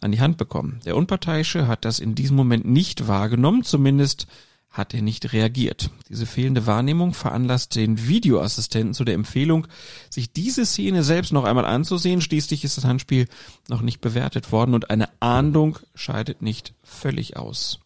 an 0.02 0.12
die 0.12 0.22
Hand 0.22 0.38
bekommen. 0.38 0.80
Der 0.86 0.96
Unparteiische 0.96 1.68
hat 1.68 1.86
das 1.86 2.00
in 2.00 2.16
diesem 2.16 2.36
Moment 2.36 2.66
nicht 2.66 3.08
wahrgenommen, 3.08 3.64
zumindest 3.64 4.28
hat 4.70 4.94
er 4.94 5.02
nicht 5.02 5.34
reagiert. 5.34 5.90
Diese 6.10 6.26
fehlende 6.26 6.68
Wahrnehmung 6.68 7.14
veranlasst 7.14 7.76
den 7.76 8.08
Videoassistenten 8.08 8.94
zu 8.94 9.04
der 9.04 9.16
Empfehlung, 9.16 9.68
sich 10.10 10.32
diese 10.32 10.66
Szene 10.66 11.04
selbst 11.04 11.34
noch 11.34 11.44
einmal 11.44 11.66
anzusehen. 11.66 12.22
Schließlich 12.22 12.64
ist 12.64 12.78
das 12.78 12.86
Handspiel 12.86 13.28
noch 13.68 13.82
nicht 13.82 14.00
bewertet 14.00 14.52
worden 14.52 14.76
und 14.76 14.92
eine 14.92 15.10
Ahndung 15.20 15.80
scheidet 15.96 16.42
nicht 16.42 16.74
völlig 16.84 17.36
aus. 17.36 17.80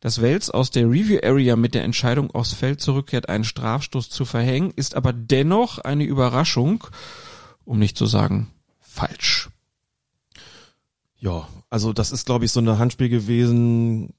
Dass 0.00 0.22
Wels 0.22 0.50
aus 0.50 0.70
der 0.70 0.86
Review 0.86 1.18
Area 1.24 1.56
mit 1.56 1.74
der 1.74 1.82
Entscheidung 1.82 2.30
aufs 2.30 2.52
Feld 2.52 2.80
zurückkehrt, 2.80 3.28
einen 3.28 3.44
Strafstoß 3.44 4.08
zu 4.08 4.24
verhängen, 4.24 4.72
ist 4.76 4.94
aber 4.94 5.12
dennoch 5.12 5.78
eine 5.78 6.04
Überraschung, 6.04 6.84
um 7.64 7.80
nicht 7.80 7.96
zu 7.98 8.06
sagen 8.06 8.52
falsch. 8.80 9.50
Ja, 11.18 11.48
also 11.70 11.92
das 11.92 12.12
ist, 12.12 12.26
glaube 12.26 12.44
ich, 12.44 12.52
so 12.52 12.60
eine 12.60 12.78
Handspiel 12.78 13.08
gewesen. 13.08 14.12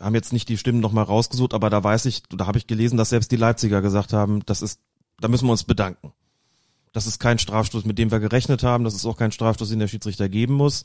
Haben 0.00 0.14
jetzt 0.14 0.32
nicht 0.32 0.48
die 0.48 0.58
Stimmen 0.58 0.80
nochmal 0.80 1.04
rausgesucht, 1.04 1.54
aber 1.54 1.70
da 1.70 1.82
weiß 1.82 2.06
ich, 2.06 2.22
da 2.28 2.46
habe 2.46 2.58
ich 2.58 2.66
gelesen, 2.66 2.96
dass 2.96 3.10
selbst 3.10 3.30
die 3.30 3.36
Leipziger 3.36 3.82
gesagt 3.82 4.12
haben, 4.12 4.44
das 4.46 4.62
ist, 4.62 4.80
da 5.20 5.28
müssen 5.28 5.46
wir 5.46 5.52
uns 5.52 5.64
bedanken. 5.64 6.12
Das 6.92 7.06
ist 7.06 7.18
kein 7.18 7.38
Strafstoß, 7.38 7.84
mit 7.84 7.98
dem 7.98 8.10
wir 8.10 8.20
gerechnet 8.20 8.62
haben. 8.62 8.84
Das 8.84 8.94
ist 8.94 9.06
auch 9.06 9.16
kein 9.16 9.32
Strafstoß, 9.32 9.70
den 9.70 9.78
der 9.78 9.88
Schiedsrichter 9.88 10.28
geben 10.28 10.54
muss. 10.54 10.82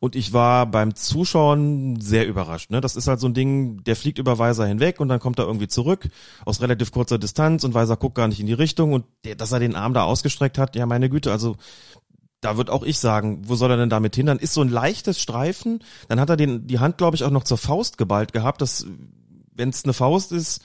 Und 0.00 0.14
ich 0.14 0.32
war 0.32 0.66
beim 0.66 0.94
Zuschauen 0.94 2.00
sehr 2.00 2.28
überrascht. 2.28 2.70
Ne? 2.70 2.80
Das 2.80 2.94
ist 2.94 3.08
halt 3.08 3.18
so 3.18 3.26
ein 3.26 3.34
Ding, 3.34 3.82
der 3.82 3.96
fliegt 3.96 4.18
über 4.18 4.38
Weiser 4.38 4.64
hinweg 4.66 5.00
und 5.00 5.08
dann 5.08 5.18
kommt 5.18 5.40
er 5.40 5.46
irgendwie 5.46 5.66
zurück 5.66 6.08
aus 6.44 6.60
relativ 6.60 6.92
kurzer 6.92 7.18
Distanz 7.18 7.64
und 7.64 7.74
Weiser 7.74 7.96
guckt 7.96 8.14
gar 8.14 8.28
nicht 8.28 8.38
in 8.38 8.46
die 8.46 8.52
Richtung 8.52 8.92
und 8.92 9.06
der, 9.24 9.34
dass 9.34 9.50
er 9.50 9.58
den 9.58 9.74
Arm 9.74 9.94
da 9.94 10.04
ausgestreckt 10.04 10.56
hat, 10.56 10.76
ja 10.76 10.86
meine 10.86 11.10
Güte, 11.10 11.32
also 11.32 11.56
da 12.40 12.56
würde 12.56 12.72
auch 12.72 12.84
ich 12.84 12.98
sagen, 12.98 13.42
wo 13.48 13.56
soll 13.56 13.70
er 13.70 13.76
denn 13.76 13.90
damit 13.90 14.14
hin? 14.14 14.26
Dann 14.26 14.38
ist 14.38 14.54
so 14.54 14.62
ein 14.62 14.68
leichtes 14.68 15.20
Streifen, 15.20 15.82
dann 16.08 16.20
hat 16.20 16.30
er 16.30 16.36
den, 16.36 16.66
die 16.66 16.78
Hand, 16.78 16.98
glaube 16.98 17.16
ich, 17.16 17.24
auch 17.24 17.30
noch 17.30 17.44
zur 17.44 17.58
Faust 17.58 17.98
geballt 17.98 18.32
gehabt. 18.32 18.60
Das, 18.60 18.86
wenn 19.54 19.70
es 19.70 19.84
eine 19.84 19.92
Faust 19.92 20.32
ist, 20.32 20.62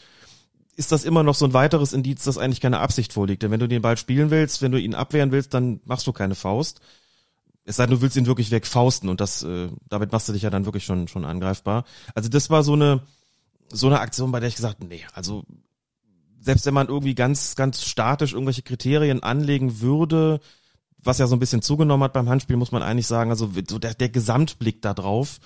ist 0.75 0.91
das 0.91 1.03
immer 1.03 1.23
noch 1.23 1.35
so 1.35 1.45
ein 1.45 1.53
weiteres 1.53 1.93
Indiz, 1.93 2.23
dass 2.23 2.37
eigentlich 2.37 2.61
keine 2.61 2.79
Absicht 2.79 3.13
vorliegt. 3.13 3.43
Denn 3.43 3.51
wenn 3.51 3.59
du 3.59 3.67
den 3.67 3.81
Ball 3.81 3.97
spielen 3.97 4.31
willst, 4.31 4.61
wenn 4.61 4.71
du 4.71 4.79
ihn 4.79 4.95
abwehren 4.95 5.31
willst, 5.31 5.53
dann 5.53 5.79
machst 5.85 6.07
du 6.07 6.13
keine 6.13 6.35
Faust. 6.35 6.79
Es 7.65 7.77
sei 7.77 7.85
denn, 7.85 7.95
du 7.95 8.01
willst 8.01 8.17
ihn 8.17 8.25
wirklich 8.25 8.51
wegfausten 8.51 9.09
und 9.09 9.21
das, 9.21 9.43
äh, 9.43 9.69
damit 9.87 10.11
machst 10.11 10.27
du 10.27 10.33
dich 10.33 10.41
ja 10.41 10.49
dann 10.49 10.65
wirklich 10.65 10.83
schon, 10.83 11.07
schon 11.07 11.25
angreifbar. 11.25 11.85
Also 12.13 12.29
das 12.29 12.49
war 12.49 12.63
so 12.63 12.73
eine, 12.73 13.01
so 13.69 13.87
eine 13.87 13.99
Aktion, 13.99 14.31
bei 14.31 14.39
der 14.39 14.49
ich 14.49 14.55
gesagt, 14.55 14.83
nee, 14.83 15.05
also 15.13 15.43
selbst 16.39 16.65
wenn 16.65 16.73
man 16.73 16.89
irgendwie 16.89 17.15
ganz, 17.15 17.55
ganz 17.55 17.83
statisch 17.85 18.33
irgendwelche 18.33 18.63
Kriterien 18.63 19.23
anlegen 19.23 19.79
würde, 19.79 20.41
was 21.03 21.17
ja 21.17 21.27
so 21.27 21.35
ein 21.35 21.39
bisschen 21.39 21.61
zugenommen 21.61 22.03
hat 22.03 22.13
beim 22.13 22.29
Handspiel, 22.29 22.57
muss 22.57 22.71
man 22.71 22.83
eigentlich 22.83 23.07
sagen, 23.07 23.29
also 23.29 23.49
so 23.69 23.79
der, 23.79 23.93
der 23.93 24.09
Gesamtblick 24.09 24.81
da 24.81 24.93
drauf, 24.93 25.39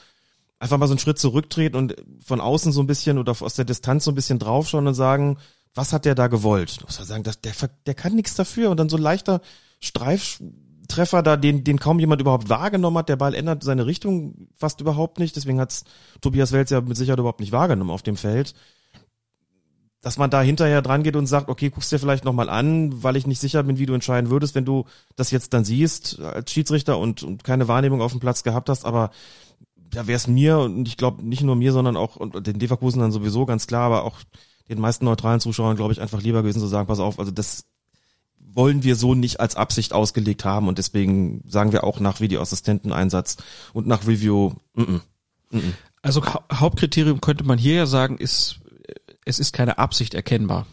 einfach 0.60 0.78
mal 0.78 0.88
so 0.88 0.94
einen 0.94 1.00
Schritt 1.00 1.20
zurücktreten 1.20 1.76
und 1.76 1.96
von 2.24 2.42
außen 2.42 2.72
so 2.72 2.82
ein 2.82 2.88
bisschen 2.88 3.18
oder 3.18 3.36
aus 3.40 3.56
der 3.56 3.66
Distanz 3.66 4.06
so 4.06 4.12
ein 4.12 4.16
bisschen 4.16 4.40
draufschauen 4.40 4.88
und 4.88 4.94
sagen, 4.94 5.38
was 5.74 5.94
hat 5.94 6.06
der 6.06 6.16
da 6.16 6.28
gewollt? 6.28 6.80
Muss 6.84 6.98
man 6.98 7.08
sagen, 7.08 7.24
das, 7.24 7.42
der, 7.42 7.54
der 7.86 7.94
kann 7.94 8.16
nichts 8.16 8.36
dafür 8.36 8.70
und 8.72 8.78
dann 8.78 8.90
so 8.90 8.98
ein 8.98 9.04
leichter 9.04 9.42
Streiftreffer 9.80 11.22
da, 11.22 11.38
den, 11.38 11.64
den 11.64 11.80
kaum 11.80 12.00
jemand 12.00 12.22
überhaupt 12.22 12.50
wahrgenommen 12.50 12.98
hat. 12.98 13.10
Der 13.10 13.16
Ball 13.16 13.36
ändert 13.36 13.64
seine 13.64 13.86
Richtung 13.86 14.48
fast 14.56 14.82
überhaupt 14.82 15.20
nicht, 15.20 15.36
deswegen 15.36 15.60
hat's 15.60 15.84
Tobias 16.22 16.52
Welz 16.52 16.72
ja 16.72 16.82
mit 16.82 16.98
Sicherheit 16.98 17.20
überhaupt 17.20 17.42
nicht 17.42 17.52
wahrgenommen 17.52 17.92
auf 17.92 18.02
dem 18.02 18.18
Feld 18.18 18.56
dass 20.02 20.18
man 20.18 20.30
da 20.30 20.42
hinterher 20.42 20.82
dran 20.82 21.04
geht 21.04 21.16
und 21.16 21.26
sagt, 21.26 21.50
okay, 21.50 21.70
guckst 21.70 21.92
dir 21.92 22.00
vielleicht 22.00 22.24
nochmal 22.24 22.50
an, 22.50 23.04
weil 23.04 23.16
ich 23.16 23.28
nicht 23.28 23.40
sicher 23.40 23.64
bin, 23.64 23.80
wie 23.80 23.86
du 23.86 23.94
entscheiden 23.94 24.30
würdest, 24.30 24.56
wenn 24.56 24.66
du 24.66 24.86
das 25.16 25.32
jetzt 25.32 25.54
dann 25.54 25.66
siehst 25.66 26.20
als 26.20 26.52
Schiedsrichter 26.52 26.98
und, 27.00 27.24
und 27.24 27.44
keine 27.44 27.68
Wahrnehmung 27.68 28.02
auf 28.02 28.12
dem 28.12 28.20
Platz 28.20 28.44
gehabt 28.44 28.70
hast, 28.70 28.86
aber 28.86 29.12
da 29.76 30.06
wäre 30.06 30.18
es 30.18 30.28
mir 30.28 30.60
und 30.60 30.88
ich 30.88 30.98
glaube 30.98 31.24
nicht 31.24 31.44
nur 31.44 31.56
mir, 31.56 31.72
sondern 31.72 31.98
auch 31.98 32.16
und 32.16 32.46
den 32.46 32.60
Leverkusen 32.60 33.00
dann 33.00 33.12
sowieso 33.12 33.46
ganz 33.46 33.68
klar, 33.68 33.84
aber 33.84 34.04
auch 34.04 34.20
den 34.70 34.80
meisten 34.80 35.06
neutralen 35.06 35.40
Zuschauern, 35.40 35.78
glaube 35.78 35.94
ich, 35.94 36.02
einfach 36.02 36.22
lieber 36.22 36.42
gewesen 36.42 36.60
zu 36.60 36.68
sagen, 36.68 36.88
pass 36.88 37.00
auf, 37.00 37.20
also 37.20 37.32
das 37.32 37.66
wollen 38.40 38.84
wir 38.84 38.96
so 38.96 39.16
nicht 39.16 39.40
als 39.40 39.56
Absicht 39.56 39.94
ausgelegt 39.94 40.46
haben 40.46 40.68
und 40.68 40.78
deswegen 40.78 41.44
sagen 41.48 41.72
wir 41.72 41.84
auch 41.84 42.00
nach 42.00 42.20
Videoassistenteneinsatz 42.20 43.38
und 43.74 43.88
nach 43.88 44.08
Review. 44.08 44.54
Mm 44.74 44.82
-mm, 44.82 45.02
mm 45.52 45.74
also 46.04 46.24
Hauptkriterium 46.54 47.20
könnte 47.20 47.44
man 47.44 47.58
hier 47.58 47.76
ja 47.76 47.86
sagen, 47.86 48.18
ist 48.18 48.62
es 49.28 49.40
ist 49.40 49.54
keine 49.54 49.78
Absicht 49.78 50.14
erkennbar. 50.14 50.66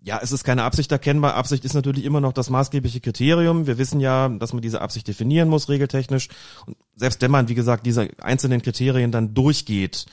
Ja, 0.00 0.20
es 0.22 0.30
ist 0.30 0.44
keine 0.44 0.62
Absicht 0.62 0.92
erkennbar. 0.92 1.34
Absicht 1.34 1.64
ist 1.64 1.74
natürlich 1.74 2.04
immer 2.04 2.20
noch 2.20 2.32
das 2.32 2.48
maßgebliche 2.48 3.00
Kriterium. 3.00 3.66
Wir 3.66 3.76
wissen 3.76 3.98
ja, 3.98 4.28
dass 4.28 4.52
man 4.52 4.62
diese 4.62 4.80
Absicht 4.80 5.08
definieren 5.08 5.48
muss, 5.48 5.68
regeltechnisch. 5.68 6.28
Und 6.64 6.76
selbst 6.94 7.20
wenn 7.22 7.32
man, 7.32 7.48
wie 7.48 7.56
gesagt, 7.56 7.84
diese 7.84 8.08
einzelnen 8.20 8.62
Kriterien 8.62 9.10
dann 9.10 9.34
durchgeht, 9.34 10.06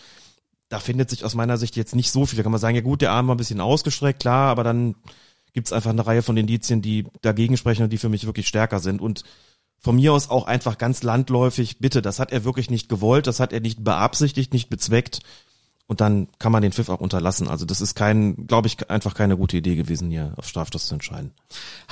da 0.69 0.79
findet 0.79 1.11
sich 1.11 1.23
aus 1.23 1.35
meiner 1.35 1.57
Sicht 1.57 1.75
jetzt 1.75 1.93
nicht 1.93 2.11
so 2.11 2.25
viel. 2.25 2.37
Da 2.37 2.43
kann 2.43 2.51
man 2.51 2.61
sagen, 2.61 2.75
ja 2.75 2.81
gut, 2.81 3.01
der 3.01 3.11
Arm 3.11 3.27
war 3.27 3.35
ein 3.35 3.37
bisschen 3.37 3.61
ausgestreckt, 3.61 4.21
klar, 4.21 4.49
aber 4.49 4.63
dann 4.63 4.95
gibt's 5.53 5.71
einfach 5.71 5.91
eine 5.91 6.07
Reihe 6.07 6.23
von 6.23 6.37
Indizien, 6.37 6.81
die 6.81 7.05
dagegen 7.21 7.57
sprechen 7.57 7.83
und 7.83 7.93
die 7.93 7.99
für 7.99 8.09
mich 8.09 8.25
wirklich 8.25 8.47
stärker 8.47 8.79
sind. 8.79 8.99
Und 8.99 9.23
von 9.77 9.95
mir 9.95 10.13
aus 10.13 10.31
auch 10.31 10.47
einfach 10.47 10.79
ganz 10.79 11.03
landläufig, 11.03 11.77
bitte, 11.77 12.01
das 12.01 12.17
hat 12.17 12.31
er 12.31 12.43
wirklich 12.43 12.71
nicht 12.71 12.89
gewollt, 12.89 13.27
das 13.27 13.39
hat 13.39 13.53
er 13.53 13.59
nicht 13.59 13.83
beabsichtigt, 13.83 14.53
nicht 14.53 14.71
bezweckt 14.71 15.19
und 15.87 16.01
dann 16.01 16.27
kann 16.39 16.51
man 16.51 16.61
den 16.61 16.71
Pfiff 16.71 16.89
auch 16.89 17.01
unterlassen. 17.01 17.47
Also 17.47 17.65
das 17.65 17.81
ist 17.81 17.95
kein, 17.95 18.47
glaube 18.47 18.67
ich, 18.67 18.89
einfach 18.89 19.13
keine 19.13 19.37
gute 19.37 19.57
Idee 19.57 19.75
gewesen, 19.75 20.09
hier 20.09 20.33
auf 20.37 20.47
Strafstoß 20.47 20.87
zu 20.87 20.93
entscheiden. 20.93 21.33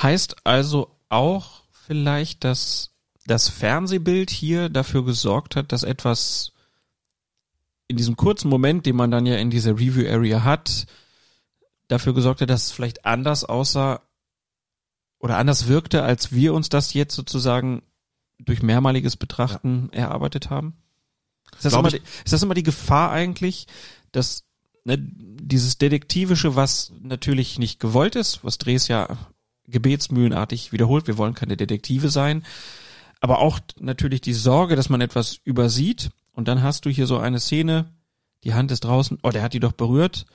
Heißt 0.02 0.38
also 0.46 0.96
auch 1.10 1.64
vielleicht, 1.72 2.44
dass 2.44 2.92
das 3.26 3.50
Fernsehbild 3.50 4.30
hier 4.30 4.70
dafür 4.70 5.06
gesorgt 5.06 5.56
hat, 5.56 5.72
dass 5.72 5.84
etwas 5.84 6.54
in 7.88 7.98
diesem 7.98 8.16
kurzen 8.16 8.50
Moment, 8.50 8.86
den 8.86 8.96
man 8.96 9.12
dann 9.12 9.26
ja 9.26 9.36
in 9.36 9.50
dieser 9.50 9.74
Review 9.74 10.08
Area 10.10 10.44
hat, 10.44 10.88
dafür 11.90 12.14
gesorgt 12.14 12.42
hat, 12.42 12.50
dass 12.50 12.68
es 12.68 12.72
vielleicht 12.72 13.06
anders 13.06 13.44
aussah 13.44 14.02
oder 15.20 15.38
anders 15.38 15.68
wirkte, 15.68 16.04
als 16.04 16.32
wir 16.32 16.54
uns 16.54 16.70
das 16.70 16.94
jetzt 16.94 17.14
sozusagen 17.14 17.84
durch 18.40 18.64
mehrmaliges 18.64 19.18
Betrachten 19.18 19.90
ja. 19.94 20.02
erarbeitet 20.02 20.50
haben? 20.50 20.78
Ist 21.56 21.66
das, 21.66 21.74
immer 21.74 21.90
die, 21.90 22.02
ist 22.24 22.34
das 22.34 22.44
immer 22.44 22.54
die 22.54 22.64
Gefahr 22.64 23.12
eigentlich, 23.12 23.68
dass 24.12 24.44
ne, 24.84 24.98
dieses 24.98 25.78
Detektivische, 25.78 26.56
was 26.56 26.92
natürlich 27.02 27.60
nicht 27.60 27.80
gewollt 27.80 28.16
ist, 28.16 28.44
was 28.44 28.58
Dres 28.58 28.88
ja 28.88 29.18
gebetsmühlenartig 29.68 30.72
wiederholt, 30.72 31.08
wir 31.08 31.18
wollen 31.18 31.34
keine 31.34 31.58
Detektive 31.58 32.10
sein, 32.10 32.44
aber 33.20 33.40
auch 33.40 33.60
natürlich 33.80 34.22
die 34.22 34.34
Sorge, 34.34 34.76
dass 34.76 34.90
man 34.90 35.02
etwas 35.02 35.40
übersieht 35.44 36.10
und 36.34 36.48
dann 36.48 36.64
hast 36.64 36.86
du 36.86 36.90
hier 36.90 37.08
so 37.08 37.18
eine 37.18 37.40
Szene, 37.40 37.92
die 38.44 38.54
Hand 38.54 38.72
ist 38.72 38.84
draußen, 38.84 39.20
oh, 39.24 39.30
der 39.30 39.44
hat 39.44 39.54
die 39.54 39.60
doch 39.60 39.74
berührt 39.74 40.26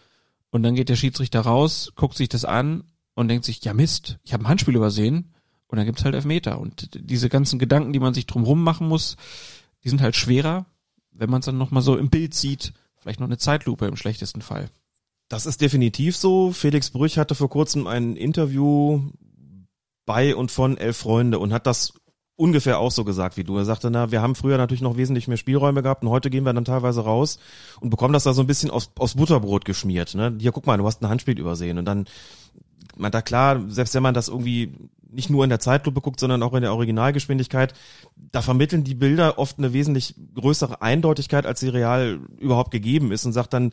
und 0.50 0.62
dann 0.62 0.74
geht 0.74 0.88
der 0.88 0.96
Schiedsrichter 0.96 1.40
raus, 1.40 1.92
guckt 1.96 2.16
sich 2.16 2.28
das 2.28 2.44
an 2.44 2.84
und 3.14 3.28
denkt 3.28 3.44
sich, 3.44 3.64
ja 3.64 3.74
Mist, 3.74 4.18
ich 4.22 4.32
habe 4.32 4.44
ein 4.44 4.48
Handspiel 4.48 4.76
übersehen 4.76 5.34
und 5.66 5.76
dann 5.76 5.86
gibt's 5.86 6.04
halt 6.04 6.14
Elfmeter 6.14 6.60
und 6.60 6.90
diese 6.94 7.28
ganzen 7.28 7.58
Gedanken, 7.58 7.92
die 7.92 8.00
man 8.00 8.14
sich 8.14 8.26
drumrum 8.26 8.62
machen 8.62 8.88
muss, 8.88 9.16
die 9.84 9.88
sind 9.88 10.00
halt 10.00 10.16
schwerer, 10.16 10.66
wenn 11.18 11.30
man 11.30 11.40
es 11.40 11.46
dann 11.46 11.58
nochmal 11.58 11.82
so 11.82 11.96
im 11.96 12.10
Bild 12.10 12.34
sieht, 12.34 12.72
vielleicht 12.96 13.20
noch 13.20 13.26
eine 13.26 13.38
Zeitlupe 13.38 13.86
im 13.86 13.96
schlechtesten 13.96 14.42
Fall. 14.42 14.70
Das 15.28 15.46
ist 15.46 15.60
definitiv 15.60 16.16
so. 16.16 16.52
Felix 16.52 16.90
Brüch 16.90 17.18
hatte 17.18 17.34
vor 17.34 17.50
kurzem 17.50 17.86
ein 17.86 18.16
Interview 18.16 19.00
bei 20.04 20.36
und 20.36 20.50
von 20.50 20.78
Elf 20.78 20.98
Freunde 20.98 21.38
und 21.38 21.52
hat 21.52 21.66
das 21.66 21.94
ungefähr 22.36 22.78
auch 22.78 22.90
so 22.90 23.04
gesagt 23.04 23.36
wie 23.36 23.44
du. 23.44 23.56
Er 23.56 23.64
sagte, 23.64 23.90
na, 23.90 24.12
wir 24.12 24.22
haben 24.22 24.34
früher 24.34 24.58
natürlich 24.58 24.82
noch 24.82 24.96
wesentlich 24.96 25.26
mehr 25.26 25.38
Spielräume 25.38 25.82
gehabt 25.82 26.04
und 26.04 26.10
heute 26.10 26.30
gehen 26.30 26.44
wir 26.44 26.52
dann 26.52 26.64
teilweise 26.64 27.00
raus 27.00 27.38
und 27.80 27.90
bekommen 27.90 28.12
das 28.12 28.24
da 28.24 28.34
so 28.34 28.42
ein 28.42 28.46
bisschen 28.46 28.70
aus, 28.70 28.90
aus 28.98 29.14
Butterbrot 29.14 29.64
geschmiert. 29.64 30.14
Ne? 30.14 30.36
Hier, 30.38 30.52
guck 30.52 30.66
mal, 30.66 30.76
du 30.76 30.86
hast 30.86 31.02
ein 31.02 31.08
Handspiel 31.08 31.38
übersehen 31.38 31.78
und 31.78 31.86
dann, 31.86 32.06
man 32.94 33.10
da 33.10 33.22
klar, 33.22 33.62
selbst 33.68 33.94
wenn 33.94 34.02
man 34.02 34.14
das 34.14 34.28
irgendwie 34.28 34.74
nicht 35.10 35.30
nur 35.30 35.44
in 35.44 35.50
der 35.50 35.60
Zeitlupe 35.60 36.00
guckt, 36.00 36.20
sondern 36.20 36.42
auch 36.42 36.54
in 36.54 36.62
der 36.62 36.72
Originalgeschwindigkeit, 36.72 37.74
da 38.16 38.42
vermitteln 38.42 38.84
die 38.84 38.94
Bilder 38.94 39.38
oft 39.38 39.58
eine 39.58 39.72
wesentlich 39.72 40.14
größere 40.34 40.82
Eindeutigkeit, 40.82 41.46
als 41.46 41.60
sie 41.60 41.68
real 41.68 42.20
überhaupt 42.38 42.70
gegeben 42.70 43.12
ist 43.12 43.24
und 43.24 43.32
sagt 43.32 43.52
dann, 43.52 43.72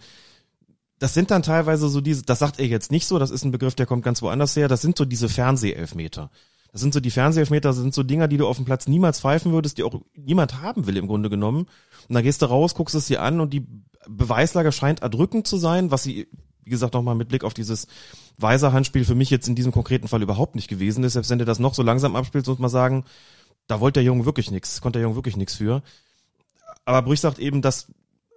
das 1.00 1.14
sind 1.14 1.32
dann 1.32 1.44
teilweise 1.44 1.90
so 1.90 2.02
diese, 2.02 2.24
das 2.24 2.40
sagt 2.40 2.60
er 2.60 2.68
jetzt 2.68 2.92
nicht 2.92 3.08
so, 3.08 3.20
das 3.20 3.32
ist 3.32 3.44
ein 3.44 3.52
Begriff, 3.52 3.76
der 3.76 3.86
kommt 3.86 4.04
ganz 4.04 4.22
woanders 4.22 4.56
her, 4.56 4.68
das 4.68 4.82
sind 4.82 4.98
so 4.98 5.06
diese 5.06 5.28
Fernsehelfmeter. 5.28 6.30
Das 6.72 6.82
sind 6.82 6.94
so 6.94 7.00
die 7.00 7.12
Fernsehelfmeter, 7.12 7.70
das 7.70 7.78
sind 7.78 7.94
so 7.94 8.02
Dinger, 8.02 8.28
die 8.28 8.38
du 8.38 8.48
auf 8.48 8.56
dem 8.56 8.66
Platz 8.66 8.88
niemals 8.88 9.20
pfeifen 9.20 9.52
würdest, 9.52 9.78
die 9.78 9.84
auch 9.84 10.02
niemand 10.16 10.62
haben 10.62 10.88
will 10.88 10.98
im 10.98 11.08
Grunde 11.08 11.30
genommen. 11.30 11.68
Und 12.08 12.16
dann 12.16 12.24
gehst 12.24 12.42
du 12.42 12.48
raus, 12.48 12.74
guckst 12.74 12.96
es 12.96 13.08
dir 13.08 13.22
an 13.22 13.42
und 13.42 13.54
die 13.54 13.68
Beweislage 14.08 14.72
scheint 14.72 15.02
erdrückend 15.02 15.46
zu 15.46 15.58
sein, 15.58 15.92
was 15.92 16.04
sie, 16.04 16.28
wie 16.64 16.70
gesagt, 16.70 16.94
nochmal 16.94 17.16
mit 17.16 17.30
Blick 17.30 17.44
auf 17.44 17.54
dieses 17.54 17.88
weiser 18.38 18.74
Handspiel 18.74 19.06
für 19.06 19.16
mich 19.16 19.30
jetzt 19.30 19.48
in 19.48 19.56
diesem 19.56 19.72
konkreten 19.72 20.08
Fall 20.08 20.22
überhaupt 20.22 20.56
nicht 20.56 20.68
gewesen 20.68 21.04
ist. 21.04 21.14
Selbst 21.14 21.30
wenn 21.30 21.40
du 21.40 21.46
das 21.46 21.60
noch 21.60 21.74
so 21.74 21.84
langsam 21.84 22.16
abspielst, 22.16 22.48
muss 22.48 22.60
man 22.60 22.70
sagen, 22.70 23.06
da 23.68 23.80
wollte 23.80 24.00
der 24.00 24.04
Junge 24.04 24.26
wirklich 24.26 24.52
nichts, 24.52 24.82
konnte 24.82 25.00
der 25.00 25.04
Junge 25.04 25.16
wirklich 25.16 25.38
nichts 25.38 25.56
für. 25.56 25.82
Aber 26.86 27.02
Brüch 27.02 27.20
sagt 27.20 27.40
eben, 27.40 27.62
das 27.62 27.88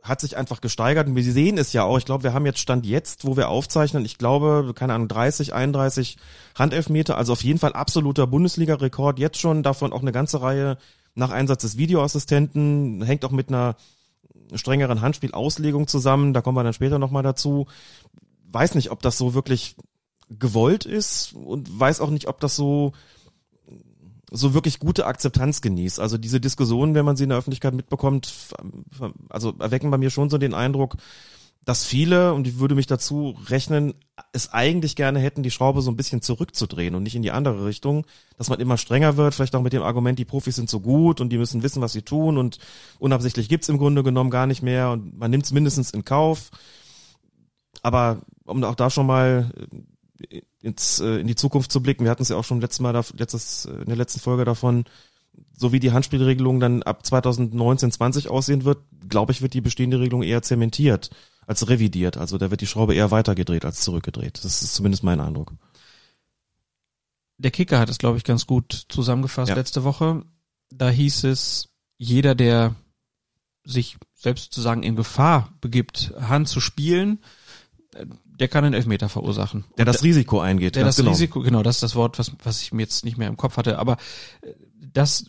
hat 0.02 0.20
sich 0.20 0.36
einfach 0.36 0.60
gesteigert 0.60 1.08
und 1.08 1.16
wir 1.16 1.24
sehen 1.24 1.58
es 1.58 1.72
ja 1.72 1.82
auch. 1.82 1.98
Ich 1.98 2.04
glaube, 2.04 2.22
wir 2.22 2.32
haben 2.32 2.46
jetzt 2.46 2.60
Stand 2.60 2.86
jetzt, 2.86 3.26
wo 3.26 3.36
wir 3.36 3.48
aufzeichnen, 3.48 4.04
ich 4.04 4.18
glaube, 4.18 4.72
keine 4.74 4.94
Ahnung, 4.94 5.08
30, 5.08 5.52
31 5.52 6.16
Handelfmeter, 6.54 7.18
also 7.18 7.32
auf 7.32 7.42
jeden 7.42 7.58
Fall 7.58 7.72
absoluter 7.72 8.26
Bundesliga-Rekord, 8.26 9.18
jetzt 9.18 9.40
schon, 9.40 9.62
davon 9.62 9.92
auch 9.92 10.02
eine 10.02 10.12
ganze 10.12 10.42
Reihe 10.42 10.78
nach 11.14 11.30
Einsatz 11.30 11.62
des 11.62 11.76
Videoassistenten, 11.76 13.02
hängt 13.02 13.24
auch 13.24 13.30
mit 13.32 13.48
einer 13.48 13.76
strengeren 14.54 15.00
Handspielauslegung 15.00 15.86
zusammen, 15.88 16.32
da 16.32 16.40
kommen 16.40 16.56
wir 16.56 16.64
dann 16.64 16.72
später 16.72 16.98
nochmal 16.98 17.22
dazu 17.22 17.66
weiß 18.56 18.74
nicht, 18.74 18.90
ob 18.90 19.02
das 19.02 19.18
so 19.18 19.34
wirklich 19.34 19.76
gewollt 20.30 20.84
ist 20.84 21.34
und 21.34 21.78
weiß 21.78 22.00
auch 22.00 22.10
nicht, 22.10 22.28
ob 22.28 22.40
das 22.40 22.56
so 22.56 22.92
so 24.32 24.54
wirklich 24.54 24.80
gute 24.80 25.06
Akzeptanz 25.06 25.60
genießt. 25.60 26.00
Also 26.00 26.18
diese 26.18 26.40
Diskussionen, 26.40 26.96
wenn 26.96 27.04
man 27.04 27.16
sie 27.16 27.22
in 27.22 27.28
der 27.28 27.38
Öffentlichkeit 27.38 27.74
mitbekommt, 27.74 28.34
also 29.28 29.54
erwecken 29.60 29.90
bei 29.92 29.98
mir 29.98 30.10
schon 30.10 30.30
so 30.30 30.36
den 30.36 30.52
Eindruck, 30.52 30.96
dass 31.66 31.84
viele, 31.84 32.32
und 32.32 32.46
ich 32.46 32.60
würde 32.60 32.76
mich 32.76 32.86
dazu 32.86 33.36
rechnen, 33.48 33.94
es 34.32 34.52
eigentlich 34.52 34.94
gerne 34.94 35.18
hätten, 35.18 35.42
die 35.42 35.50
Schraube 35.50 35.82
so 35.82 35.90
ein 35.90 35.96
bisschen 35.96 36.22
zurückzudrehen 36.22 36.94
und 36.94 37.02
nicht 37.02 37.16
in 37.16 37.22
die 37.22 37.32
andere 37.32 37.66
Richtung, 37.66 38.06
dass 38.38 38.48
man 38.48 38.60
immer 38.60 38.78
strenger 38.78 39.16
wird, 39.16 39.34
vielleicht 39.34 39.56
auch 39.56 39.62
mit 39.62 39.72
dem 39.72 39.82
Argument, 39.82 40.16
die 40.16 40.24
Profis 40.24 40.54
sind 40.54 40.70
so 40.70 40.78
gut 40.78 41.20
und 41.20 41.30
die 41.30 41.38
müssen 41.38 41.64
wissen, 41.64 41.82
was 41.82 41.92
sie 41.92 42.02
tun 42.02 42.38
und 42.38 42.58
unabsichtlich 43.00 43.48
gibt's 43.48 43.68
im 43.68 43.78
Grunde 43.78 44.04
genommen 44.04 44.30
gar 44.30 44.46
nicht 44.46 44.62
mehr 44.62 44.92
und 44.92 45.18
man 45.18 45.28
nimmt 45.28 45.44
es 45.44 45.52
mindestens 45.52 45.90
in 45.90 46.04
Kauf. 46.04 46.50
Aber 47.82 48.22
um 48.44 48.62
auch 48.62 48.76
da 48.76 48.88
schon 48.88 49.06
mal 49.06 49.50
äh, 50.30 50.42
ins, 50.62 51.00
äh, 51.00 51.16
in 51.16 51.26
die 51.26 51.34
Zukunft 51.34 51.72
zu 51.72 51.82
blicken, 51.82 52.04
wir 52.04 52.12
hatten 52.12 52.22
es 52.22 52.28
ja 52.28 52.36
auch 52.36 52.44
schon 52.44 52.60
letztes 52.60 52.80
Mal, 52.80 52.92
da, 52.92 53.02
letztes, 53.16 53.64
äh, 53.64 53.72
in 53.72 53.86
der 53.86 53.96
letzten 53.96 54.20
Folge 54.20 54.44
davon, 54.44 54.84
so 55.52 55.72
wie 55.72 55.80
die 55.80 55.90
Handspielregelung 55.90 56.60
dann 56.60 56.84
ab 56.84 57.04
2019, 57.04 57.90
20 57.90 58.28
aussehen 58.28 58.64
wird, 58.64 58.78
glaube 59.08 59.32
ich, 59.32 59.42
wird 59.42 59.52
die 59.52 59.60
bestehende 59.60 59.98
Regelung 59.98 60.22
eher 60.22 60.42
zementiert 60.42 61.10
als 61.46 61.68
revidiert. 61.68 62.16
Also 62.16 62.38
da 62.38 62.50
wird 62.50 62.60
die 62.60 62.66
Schraube 62.66 62.94
eher 62.94 63.10
weitergedreht 63.10 63.64
als 63.64 63.80
zurückgedreht. 63.80 64.40
Das 64.44 64.62
ist 64.62 64.74
zumindest 64.74 65.02
mein 65.02 65.20
Eindruck. 65.20 65.52
Der 67.38 67.50
Kicker 67.50 67.78
hat 67.78 67.88
es, 67.88 67.98
glaube 67.98 68.18
ich, 68.18 68.24
ganz 68.24 68.46
gut 68.46 68.86
zusammengefasst 68.88 69.50
ja. 69.50 69.54
letzte 69.54 69.84
Woche. 69.84 70.24
Da 70.70 70.88
hieß 70.88 71.24
es, 71.24 71.68
jeder, 71.98 72.34
der 72.34 72.74
sich 73.64 73.96
selbst 74.14 74.44
sozusagen 74.44 74.82
in 74.82 74.96
Gefahr 74.96 75.52
begibt, 75.60 76.12
Hand 76.18 76.48
zu 76.48 76.60
spielen, 76.60 77.20
der 78.24 78.48
kann 78.48 78.64
einen 78.64 78.74
Elfmeter 78.74 79.08
verursachen. 79.08 79.64
Der 79.78 79.84
das 79.84 80.02
Risiko 80.02 80.40
eingeht. 80.40 80.76
Der 80.76 80.84
das 80.84 80.96
genau. 80.96 81.10
Risiko, 81.10 81.40
genau, 81.40 81.62
das 81.62 81.76
ist 81.76 81.82
das 81.82 81.94
Wort, 81.94 82.18
was, 82.18 82.32
was 82.42 82.62
ich 82.62 82.72
mir 82.72 82.82
jetzt 82.82 83.04
nicht 83.04 83.16
mehr 83.16 83.28
im 83.28 83.36
Kopf 83.36 83.56
hatte. 83.56 83.78
Aber 83.78 83.96
äh, 84.42 84.52
das, 84.92 85.26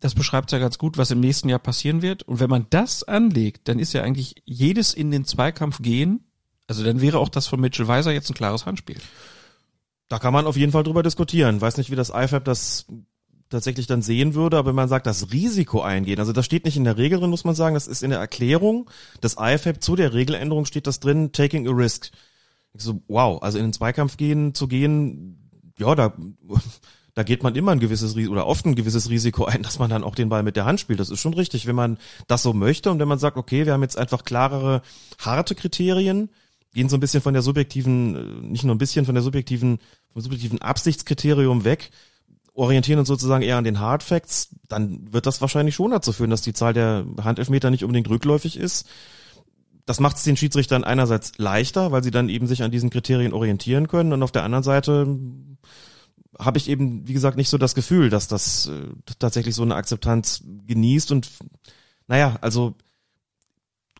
das 0.00 0.14
beschreibt 0.14 0.52
ja 0.52 0.58
ganz 0.58 0.78
gut, 0.78 0.96
was 0.96 1.10
im 1.10 1.20
nächsten 1.20 1.48
Jahr 1.48 1.58
passieren 1.58 2.02
wird. 2.02 2.22
Und 2.22 2.40
wenn 2.40 2.50
man 2.50 2.66
das 2.70 3.02
anlegt, 3.02 3.68
dann 3.68 3.78
ist 3.78 3.92
ja 3.92 4.02
eigentlich 4.02 4.36
jedes 4.44 4.94
in 4.94 5.10
den 5.10 5.24
Zweikampf 5.24 5.82
gehen, 5.82 6.24
also 6.68 6.84
dann 6.84 7.00
wäre 7.00 7.18
auch 7.18 7.30
das 7.30 7.46
von 7.46 7.60
Mitchell 7.60 7.88
Weiser 7.88 8.12
jetzt 8.12 8.30
ein 8.30 8.34
klares 8.34 8.66
Handspiel. 8.66 8.98
Da 10.08 10.18
kann 10.18 10.32
man 10.32 10.46
auf 10.46 10.56
jeden 10.56 10.72
Fall 10.72 10.84
drüber 10.84 11.02
diskutieren. 11.02 11.60
Weiß 11.60 11.78
nicht, 11.78 11.90
wie 11.90 11.96
das 11.96 12.10
IFAB 12.10 12.44
das 12.44 12.86
tatsächlich 13.48 13.86
dann 13.86 14.02
sehen 14.02 14.34
würde, 14.34 14.58
aber 14.58 14.68
wenn 14.68 14.74
man 14.74 14.88
sagt, 14.88 15.06
das 15.06 15.32
Risiko 15.32 15.80
eingehen, 15.80 16.20
also 16.20 16.32
das 16.32 16.44
steht 16.44 16.66
nicht 16.66 16.76
in 16.76 16.84
der 16.84 16.98
Regel 16.98 17.18
drin, 17.18 17.30
muss 17.30 17.44
man 17.44 17.54
sagen, 17.54 17.74
das 17.74 17.86
ist 17.86 18.02
in 18.02 18.10
der 18.10 18.18
Erklärung 18.18 18.90
des 19.22 19.36
IFAB 19.40 19.82
zu 19.82 19.96
der 19.96 20.12
Regeländerung 20.12 20.66
steht 20.66 20.86
das 20.86 21.00
drin, 21.00 21.32
taking 21.32 21.66
a 21.66 21.70
risk. 21.70 22.10
Ich 22.74 22.82
so, 22.82 23.00
wow, 23.08 23.42
also 23.42 23.56
in 23.56 23.64
den 23.64 23.72
Zweikampf 23.72 24.18
gehen, 24.18 24.54
zu 24.54 24.68
gehen, 24.68 25.50
ja, 25.78 25.94
da, 25.94 26.12
da 27.18 27.24
geht 27.24 27.42
man 27.42 27.56
immer 27.56 27.72
ein 27.72 27.80
gewisses 27.80 28.14
Risiko 28.14 28.30
oder 28.30 28.46
oft 28.46 28.64
ein 28.64 28.76
gewisses 28.76 29.10
Risiko 29.10 29.44
ein, 29.44 29.64
dass 29.64 29.80
man 29.80 29.90
dann 29.90 30.04
auch 30.04 30.14
den 30.14 30.28
Ball 30.28 30.44
mit 30.44 30.54
der 30.54 30.66
Hand 30.66 30.78
spielt. 30.78 31.00
Das 31.00 31.10
ist 31.10 31.18
schon 31.18 31.34
richtig, 31.34 31.66
wenn 31.66 31.74
man 31.74 31.98
das 32.28 32.44
so 32.44 32.52
möchte 32.52 32.92
und 32.92 33.00
wenn 33.00 33.08
man 33.08 33.18
sagt, 33.18 33.36
okay, 33.36 33.66
wir 33.66 33.72
haben 33.72 33.82
jetzt 33.82 33.98
einfach 33.98 34.24
klarere, 34.24 34.82
harte 35.18 35.56
Kriterien, 35.56 36.30
gehen 36.74 36.88
so 36.88 36.96
ein 36.96 37.00
bisschen 37.00 37.20
von 37.20 37.34
der 37.34 37.42
subjektiven, 37.42 38.14
äh, 38.14 38.46
nicht 38.46 38.62
nur 38.62 38.72
ein 38.72 38.78
bisschen 38.78 39.04
von 39.04 39.16
der 39.16 39.24
subjektiven, 39.24 39.80
vom 40.12 40.22
subjektiven 40.22 40.62
Absichtskriterium 40.62 41.64
weg, 41.64 41.90
orientieren 42.54 43.00
uns 43.00 43.08
sozusagen 43.08 43.42
eher 43.42 43.56
an 43.56 43.64
den 43.64 43.80
Hard 43.80 44.04
Facts, 44.04 44.50
dann 44.68 45.12
wird 45.12 45.26
das 45.26 45.40
wahrscheinlich 45.40 45.74
schon 45.74 45.90
dazu 45.90 46.12
führen, 46.12 46.30
dass 46.30 46.42
die 46.42 46.52
Zahl 46.52 46.72
der 46.72 47.04
Handelfmeter 47.20 47.72
nicht 47.72 47.82
unbedingt 47.82 48.08
rückläufig 48.08 48.56
ist. 48.56 48.86
Das 49.86 49.98
macht 49.98 50.18
es 50.18 50.22
den 50.22 50.36
Schiedsrichtern 50.36 50.84
einerseits 50.84 51.32
leichter, 51.36 51.90
weil 51.90 52.04
sie 52.04 52.12
dann 52.12 52.28
eben 52.28 52.46
sich 52.46 52.62
an 52.62 52.70
diesen 52.70 52.90
Kriterien 52.90 53.32
orientieren 53.32 53.88
können 53.88 54.12
und 54.12 54.22
auf 54.22 54.30
der 54.30 54.44
anderen 54.44 54.62
Seite 54.62 55.18
habe 56.38 56.58
ich 56.58 56.68
eben, 56.68 57.06
wie 57.08 57.12
gesagt, 57.12 57.36
nicht 57.36 57.48
so 57.48 57.58
das 57.58 57.74
Gefühl, 57.74 58.10
dass 58.10 58.28
das 58.28 58.66
äh, 58.66 58.86
tatsächlich 59.18 59.54
so 59.54 59.62
eine 59.62 59.74
Akzeptanz 59.74 60.42
genießt 60.66 61.12
und 61.12 61.28
naja, 62.06 62.36
also 62.40 62.74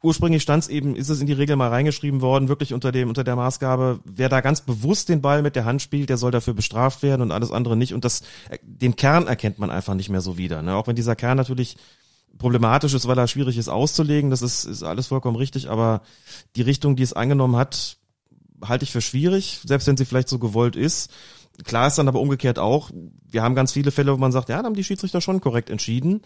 ursprünglich 0.02 0.42
stand 0.42 0.62
es 0.62 0.68
eben, 0.68 0.94
ist 0.94 1.08
es 1.08 1.20
in 1.20 1.26
die 1.26 1.32
Regel 1.32 1.56
mal 1.56 1.68
reingeschrieben 1.68 2.20
worden, 2.20 2.48
wirklich 2.48 2.72
unter 2.72 2.92
dem, 2.92 3.08
unter 3.08 3.24
der 3.24 3.36
Maßgabe, 3.36 4.00
wer 4.04 4.28
da 4.28 4.40
ganz 4.40 4.60
bewusst 4.60 5.08
den 5.08 5.20
Ball 5.20 5.42
mit 5.42 5.56
der 5.56 5.64
Hand 5.64 5.82
spielt, 5.82 6.08
der 6.08 6.16
soll 6.16 6.30
dafür 6.30 6.54
bestraft 6.54 7.02
werden 7.02 7.22
und 7.22 7.32
alles 7.32 7.50
andere 7.50 7.76
nicht. 7.76 7.94
Und 7.94 8.04
das, 8.04 8.22
äh, 8.48 8.58
den 8.62 8.96
Kern 8.96 9.26
erkennt 9.26 9.58
man 9.58 9.70
einfach 9.70 9.94
nicht 9.94 10.08
mehr 10.08 10.20
so 10.20 10.38
wieder. 10.38 10.62
Ne? 10.62 10.74
Auch 10.76 10.86
wenn 10.86 10.96
dieser 10.96 11.16
Kern 11.16 11.36
natürlich 11.36 11.76
problematisch 12.38 12.94
ist, 12.94 13.08
weil 13.08 13.18
er 13.18 13.26
schwierig 13.26 13.58
ist 13.58 13.68
auszulegen, 13.68 14.30
das 14.30 14.42
ist, 14.42 14.64
ist 14.64 14.82
alles 14.82 15.08
vollkommen 15.08 15.36
richtig, 15.36 15.68
aber 15.68 16.02
die 16.54 16.62
Richtung, 16.62 16.94
die 16.94 17.02
es 17.02 17.12
angenommen 17.12 17.56
hat, 17.56 17.96
halte 18.62 18.84
ich 18.84 18.92
für 18.92 19.00
schwierig, 19.00 19.60
selbst 19.64 19.86
wenn 19.86 19.96
sie 19.96 20.04
vielleicht 20.04 20.28
so 20.28 20.38
gewollt 20.38 20.76
ist. 20.76 21.10
Klar 21.64 21.88
ist 21.88 21.98
dann 21.98 22.08
aber 22.08 22.20
umgekehrt 22.20 22.58
auch, 22.58 22.90
wir 23.30 23.42
haben 23.42 23.54
ganz 23.54 23.72
viele 23.72 23.90
Fälle, 23.90 24.12
wo 24.12 24.16
man 24.16 24.32
sagt, 24.32 24.48
ja, 24.48 24.58
da 24.58 24.64
haben 24.64 24.74
die 24.74 24.84
Schiedsrichter 24.84 25.20
schon 25.20 25.40
korrekt 25.40 25.70
entschieden. 25.70 26.22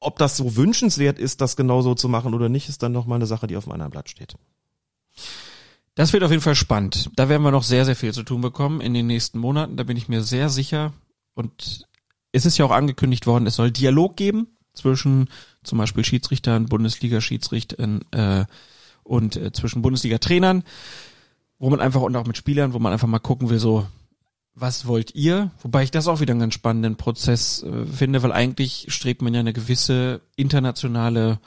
Ob 0.00 0.18
das 0.18 0.36
so 0.36 0.56
wünschenswert 0.56 1.18
ist, 1.18 1.40
das 1.40 1.56
genauso 1.56 1.94
zu 1.94 2.08
machen 2.08 2.34
oder 2.34 2.48
nicht, 2.48 2.68
ist 2.68 2.82
dann 2.82 2.92
nochmal 2.92 3.16
eine 3.16 3.26
Sache, 3.26 3.46
die 3.46 3.56
auf 3.56 3.64
einem 3.64 3.72
anderen 3.72 3.92
Blatt 3.92 4.10
steht. 4.10 4.34
Das 5.94 6.12
wird 6.12 6.24
auf 6.24 6.30
jeden 6.30 6.42
Fall 6.42 6.54
spannend. 6.54 7.10
Da 7.16 7.28
werden 7.28 7.42
wir 7.42 7.50
noch 7.50 7.62
sehr, 7.62 7.86
sehr 7.86 7.96
viel 7.96 8.12
zu 8.12 8.22
tun 8.22 8.42
bekommen 8.42 8.80
in 8.82 8.92
den 8.92 9.06
nächsten 9.06 9.38
Monaten. 9.38 9.76
Da 9.76 9.84
bin 9.84 9.96
ich 9.96 10.08
mir 10.08 10.22
sehr 10.22 10.50
sicher. 10.50 10.92
Und 11.34 11.86
es 12.32 12.44
ist 12.44 12.58
ja 12.58 12.66
auch 12.66 12.70
angekündigt 12.70 13.26
worden, 13.26 13.46
es 13.46 13.56
soll 13.56 13.70
Dialog 13.70 14.16
geben 14.16 14.48
zwischen 14.74 15.30
zum 15.62 15.78
Beispiel 15.78 16.04
Schiedsrichtern, 16.04 16.66
Bundesliga-Schiedsrichtern 16.66 18.02
äh, 18.12 18.44
und 19.04 19.36
äh, 19.36 19.52
zwischen 19.52 19.80
Bundesliga-Trainern, 19.80 20.64
wo 21.58 21.70
man 21.70 21.80
einfach 21.80 22.02
und 22.02 22.14
auch 22.14 22.26
mit 22.26 22.36
Spielern, 22.36 22.74
wo 22.74 22.78
man 22.78 22.92
einfach 22.92 23.08
mal 23.08 23.18
gucken 23.18 23.48
will, 23.48 23.58
so 23.58 23.86
was 24.58 24.86
wollt 24.86 25.14
ihr? 25.14 25.50
Wobei 25.60 25.82
ich 25.82 25.90
das 25.90 26.08
auch 26.08 26.20
wieder 26.20 26.32
einen 26.32 26.40
ganz 26.40 26.54
spannenden 26.54 26.96
Prozess 26.96 27.62
äh, 27.62 27.84
finde, 27.86 28.22
weil 28.22 28.32
eigentlich 28.32 28.86
strebt 28.88 29.20
man 29.20 29.34
ja 29.34 29.40
eine 29.40 29.52
gewisse 29.52 30.22
internationale 30.34 31.38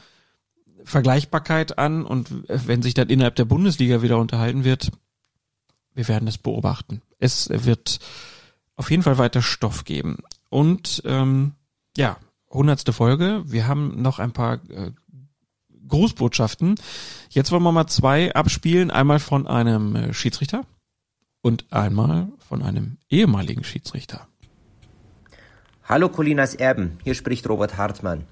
Vergleichbarkeit 0.83 1.77
an 1.77 2.05
und 2.05 2.29
wenn 2.47 2.81
sich 2.81 2.93
dann 2.93 3.09
innerhalb 3.09 3.35
der 3.35 3.45
Bundesliga 3.45 4.01
wieder 4.01 4.17
unterhalten 4.17 4.63
wird, 4.63 4.91
wir 5.93 6.07
werden 6.07 6.27
es 6.27 6.37
beobachten. 6.37 7.01
Es 7.17 7.49
wird 7.49 7.99
auf 8.75 8.89
jeden 8.91 9.03
Fall 9.03 9.17
weiter 9.17 9.41
Stoff 9.41 9.83
geben. 9.83 10.19
Und 10.49 11.01
ähm, 11.05 11.53
ja, 11.97 12.17
hundertste 12.49 12.93
Folge. 12.93 13.43
Wir 13.45 13.67
haben 13.67 14.01
noch 14.01 14.19
ein 14.19 14.31
paar 14.31 14.61
äh, 14.69 14.91
Grußbotschaften. 15.87 16.75
Jetzt 17.29 17.51
wollen 17.51 17.63
wir 17.63 17.71
mal 17.71 17.87
zwei 17.87 18.33
abspielen. 18.33 18.91
Einmal 18.91 19.19
von 19.19 19.47
einem 19.47 19.95
äh, 19.95 20.13
Schiedsrichter 20.13 20.65
und 21.41 21.71
einmal 21.73 22.29
von 22.49 22.63
einem 22.63 22.97
ehemaligen 23.11 23.63
Schiedsrichter. 23.63 24.27
Hallo 25.83 26.09
Colinas 26.09 26.55
Erben, 26.55 26.97
hier 27.03 27.13
spricht 27.13 27.47
Robert 27.47 27.77
Hartmann. 27.77 28.23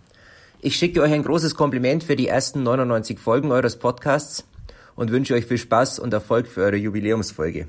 Ich 0.60 0.76
schicke 0.76 1.04
euch 1.04 1.14
ein 1.14 1.22
großes 1.22 1.54
Kompliment 1.54 2.04
für 2.04 2.16
die 2.16 2.28
ersten 2.28 2.64
99 2.64 3.20
Folgen 3.20 3.52
eures 3.52 3.78
Podcasts 3.78 4.48
und 4.96 5.12
wünsche 5.12 5.36
euch 5.36 5.46
viel 5.46 5.60
Spaß 5.60 6.00
und 6.00 6.14
Erfolg 6.14 6.48
für 6.48 6.62
eure 6.62 6.78
Jubiläumsfolge. 6.78 7.68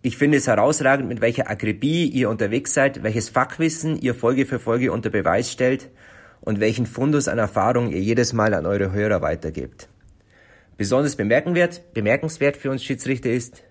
Ich 0.00 0.16
finde 0.16 0.38
es 0.38 0.46
herausragend, 0.46 1.08
mit 1.08 1.20
welcher 1.20 1.50
Akribie 1.50 2.06
ihr 2.06 2.30
unterwegs 2.30 2.72
seid, 2.72 3.02
welches 3.02 3.28
Fachwissen 3.28 4.00
ihr 4.00 4.14
Folge 4.14 4.46
für 4.46 4.60
Folge 4.60 4.92
unter 4.92 5.10
Beweis 5.10 5.50
stellt 5.50 5.90
und 6.40 6.60
welchen 6.60 6.86
Fundus 6.86 7.26
an 7.26 7.38
Erfahrung 7.38 7.90
ihr 7.90 8.00
jedes 8.00 8.32
Mal 8.32 8.54
an 8.54 8.64
eure 8.64 8.92
Hörer 8.92 9.22
weitergebt. 9.22 9.88
Besonders 10.76 11.16
bemerkenswert, 11.16 11.92
bemerkenswert 11.94 12.56
für 12.56 12.70
uns 12.70 12.84
Schiedsrichter 12.84 13.30
ist, 13.30 13.64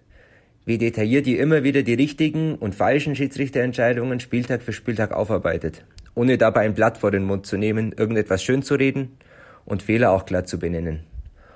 wie 0.68 0.78
detailliert 0.78 1.28
ihr 1.28 1.39
immer 1.39 1.63
wieder 1.63 1.82
die 1.82 1.93
richtigen 1.93 2.55
und 2.55 2.76
falschen 2.76 3.15
Schiedsrichterentscheidungen 3.15 4.20
Spieltag 4.20 4.61
für 4.61 4.74
Spieltag 4.74 5.13
aufarbeitet, 5.13 5.86
ohne 6.13 6.38
dabei 6.38 6.65
ein 6.65 6.74
Blatt 6.74 6.97
vor 6.97 7.09
den 7.09 7.24
Mund 7.24 7.45
zu 7.45 7.55
nehmen, 7.55 7.93
irgendetwas 7.93 8.43
schön 8.43 8.63
zu 8.63 8.76
reden 8.76 9.18
und 9.63 9.82
Fehler 9.82 10.11
auch 10.11 10.26
glatt 10.26 10.49
zu 10.49 10.59
benennen. 10.59 11.03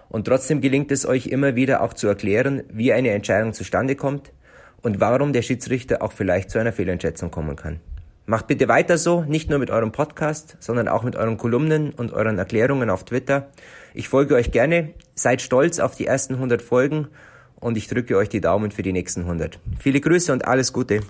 Und 0.08 0.28
trotzdem 0.28 0.62
gelingt 0.62 0.94
es 0.94 1.06
euch 1.06 1.28
immer 1.28 1.58
wieder 1.58 1.82
auch 1.82 1.94
zu 1.94 2.08
erklären, 2.08 2.64
wie 2.72 2.94
eine 2.94 3.10
Entscheidung 3.10 3.52
zustande 3.52 3.98
kommt 3.98 4.32
und 4.82 5.02
warum 5.02 5.34
der 5.34 5.42
Schiedsrichter 5.42 6.02
auch 6.02 6.14
vielleicht 6.14 6.50
zu 6.50 6.60
einer 6.60 6.72
Fehleinschätzung 6.72 7.32
kommen 7.32 7.58
kann. 7.58 7.82
Macht 8.26 8.48
bitte 8.48 8.70
weiter 8.70 8.98
so, 8.98 9.24
nicht 9.24 9.50
nur 9.50 9.60
mit 9.60 9.72
eurem 9.72 9.92
Podcast, 9.92 10.56
sondern 10.62 10.88
auch 10.88 11.04
mit 11.04 11.18
euren 11.18 11.36
Kolumnen 11.36 11.90
und 11.90 12.14
euren 12.14 12.38
Erklärungen 12.38 12.90
auf 12.90 13.04
Twitter. 13.04 13.50
Ich 13.94 14.08
folge 14.08 14.36
euch 14.36 14.52
gerne, 14.52 14.94
seid 15.16 15.42
stolz 15.42 15.80
auf 15.80 15.98
die 15.98 16.08
ersten 16.08 16.36
100 16.36 16.62
Folgen 16.62 17.10
und 17.62 17.78
ich 17.78 17.88
drücke 17.88 18.18
euch 18.18 18.28
die 18.28 18.42
Daumen 18.42 18.72
für 18.72 18.84
die 18.84 18.92
nächsten 18.92 19.22
100. 19.22 19.60
Viele 19.80 20.02
Grüße 20.02 20.34
und 20.34 20.46
alles 20.46 20.74
Gute. 20.74 21.02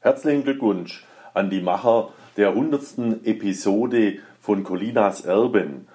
Herzlichen 0.00 0.44
Glückwunsch 0.44 1.04
an 1.34 1.50
die 1.50 1.60
Macher 1.60 2.10
der 2.36 2.50
100. 2.50 3.24
Episode 3.24 4.18
von 4.40 4.62
Colinas 4.62 5.22
Erben. 5.22 5.88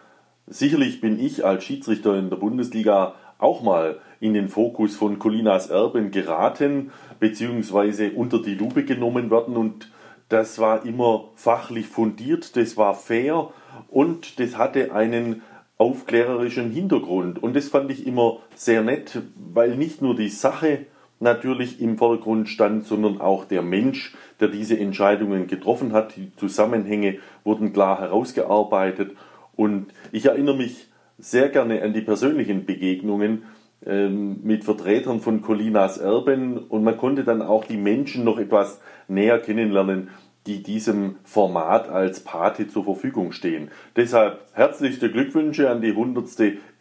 Sicherlich 0.47 1.01
bin 1.01 1.19
ich 1.19 1.45
als 1.45 1.63
Schiedsrichter 1.63 2.17
in 2.17 2.30
der 2.30 2.38
Bundesliga 2.38 3.15
auch 3.38 3.61
mal 3.61 3.99
in 4.19 4.34
den 4.34 4.49
Fokus 4.49 4.95
von 4.95 5.19
Colinas 5.19 5.69
Erben 5.69 6.11
geraten, 6.11 6.91
beziehungsweise 7.19 8.11
unter 8.11 8.41
die 8.41 8.55
Lupe 8.55 8.84
genommen 8.84 9.30
worden 9.30 9.55
und 9.57 9.91
das 10.30 10.59
war 10.59 10.86
immer 10.86 11.30
fachlich 11.36 11.88
fundiert, 11.88 12.55
das 12.55 12.75
war 12.78 12.95
fair 12.95 13.49
und 13.89 14.39
das 14.39 14.57
hatte 14.57 14.93
einen 14.93 15.41
aufklärerischen 15.78 16.71
Hintergrund. 16.71 17.41
Und 17.41 17.55
das 17.55 17.67
fand 17.67 17.91
ich 17.91 18.07
immer 18.07 18.39
sehr 18.55 18.82
nett, 18.82 19.21
weil 19.36 19.75
nicht 19.75 20.01
nur 20.01 20.15
die 20.15 20.30
Sache 20.30 20.86
natürlich 21.19 21.82
im 21.82 21.97
Vordergrund 21.97 22.49
stand, 22.49 22.86
sondern 22.86 23.21
auch 23.21 23.45
der 23.45 23.61
Mensch, 23.61 24.15
der 24.39 24.47
diese 24.47 24.78
Entscheidungen 24.78 25.47
getroffen 25.47 25.93
hat. 25.93 26.15
Die 26.15 26.32
Zusammenhänge 26.36 27.17
wurden 27.43 27.73
klar 27.73 27.99
herausgearbeitet. 27.99 29.15
Und 29.55 29.88
ich 30.11 30.25
erinnere 30.25 30.57
mich 30.57 30.88
sehr 31.17 31.49
gerne 31.49 31.82
an 31.82 31.93
die 31.93 32.01
persönlichen 32.01 32.65
Begegnungen 32.65 33.43
ähm, 33.86 34.39
mit 34.43 34.63
Vertretern 34.63 35.19
von 35.19 35.41
Colinas 35.41 35.97
Erben 35.97 36.57
und 36.57 36.84
man 36.84 36.97
konnte 36.97 37.23
dann 37.23 37.41
auch 37.41 37.65
die 37.65 37.78
Menschen 37.78 38.23
noch 38.23 38.38
etwas 38.38 38.82
näher 39.07 39.39
kennenlernen, 39.39 40.09
die 40.48 40.64
diesem 40.64 41.18
Format 41.24 41.89
als 41.89 42.22
Pate 42.22 42.68
zur 42.70 42.86
Verfügung 42.86 43.34
stehen. 43.34 43.70
Deshalb 43.95 44.45
herzlichste 44.54 45.12
Glückwünsche 45.12 45.70
an 45.70 45.82
die 45.82 45.89
100. 45.89 46.26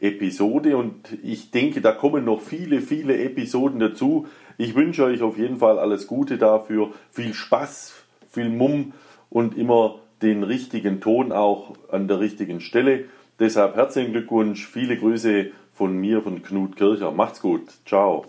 Episode 0.01 0.77
und 0.77 1.19
ich 1.23 1.51
denke, 1.51 1.81
da 1.81 1.93
kommen 1.93 2.25
noch 2.25 2.41
viele, 2.41 2.81
viele 2.81 3.19
Episoden 3.19 3.81
dazu. 3.81 4.27
Ich 4.57 4.75
wünsche 4.75 5.05
euch 5.05 5.23
auf 5.23 5.37
jeden 5.37 5.59
Fall 5.59 5.79
alles 5.79 6.07
Gute 6.07 6.39
dafür, 6.39 6.93
viel 7.11 7.35
Spaß, 7.35 7.95
viel 8.31 8.49
Mumm 8.49 8.93
und 9.31 9.57
immer 9.59 9.97
den 10.23 10.45
richtigen 10.45 11.01
Ton 11.01 11.33
auch 11.33 11.75
an 11.91 12.09
der 12.09 12.21
richtigen 12.21 12.61
Stelle. 12.61 13.07
Deshalb 13.41 13.75
herzlichen 13.75 14.13
Glückwunsch, 14.13 14.67
viele 14.67 14.97
Grüße 14.97 15.51
von 15.73 15.99
mir, 15.99 16.23
von 16.23 16.43
Knut 16.43 16.77
Kircher. 16.77 17.11
Macht's 17.11 17.41
gut. 17.41 17.63
Ciao. 17.85 18.25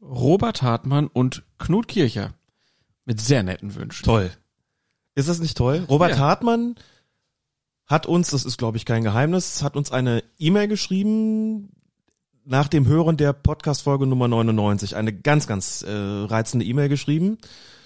Robert 0.00 0.62
Hartmann 0.62 1.08
und 1.08 1.42
Knut 1.58 1.88
Kircher. 1.88 2.37
Mit 3.08 3.22
sehr 3.22 3.42
netten 3.42 3.74
Wünschen. 3.74 4.04
Toll. 4.04 4.30
Ist 5.14 5.30
das 5.30 5.40
nicht 5.40 5.56
toll? 5.56 5.86
Robert 5.88 6.10
Ja. 6.10 6.18
Hartmann 6.18 6.74
hat 7.86 8.04
uns, 8.04 8.28
das 8.28 8.44
ist 8.44 8.58
glaube 8.58 8.76
ich 8.76 8.84
kein 8.84 9.02
Geheimnis, 9.02 9.62
hat 9.62 9.76
uns 9.76 9.90
eine 9.90 10.22
E-Mail 10.38 10.68
geschrieben 10.68 11.70
nach 12.48 12.68
dem 12.68 12.86
Hören 12.86 13.18
der 13.18 13.34
Podcast-Folge 13.34 14.06
Nummer 14.06 14.26
99. 14.26 14.96
Eine 14.96 15.12
ganz, 15.12 15.46
ganz 15.46 15.82
äh, 15.82 15.90
reizende 15.92 16.64
E-Mail 16.64 16.88
geschrieben. 16.88 17.36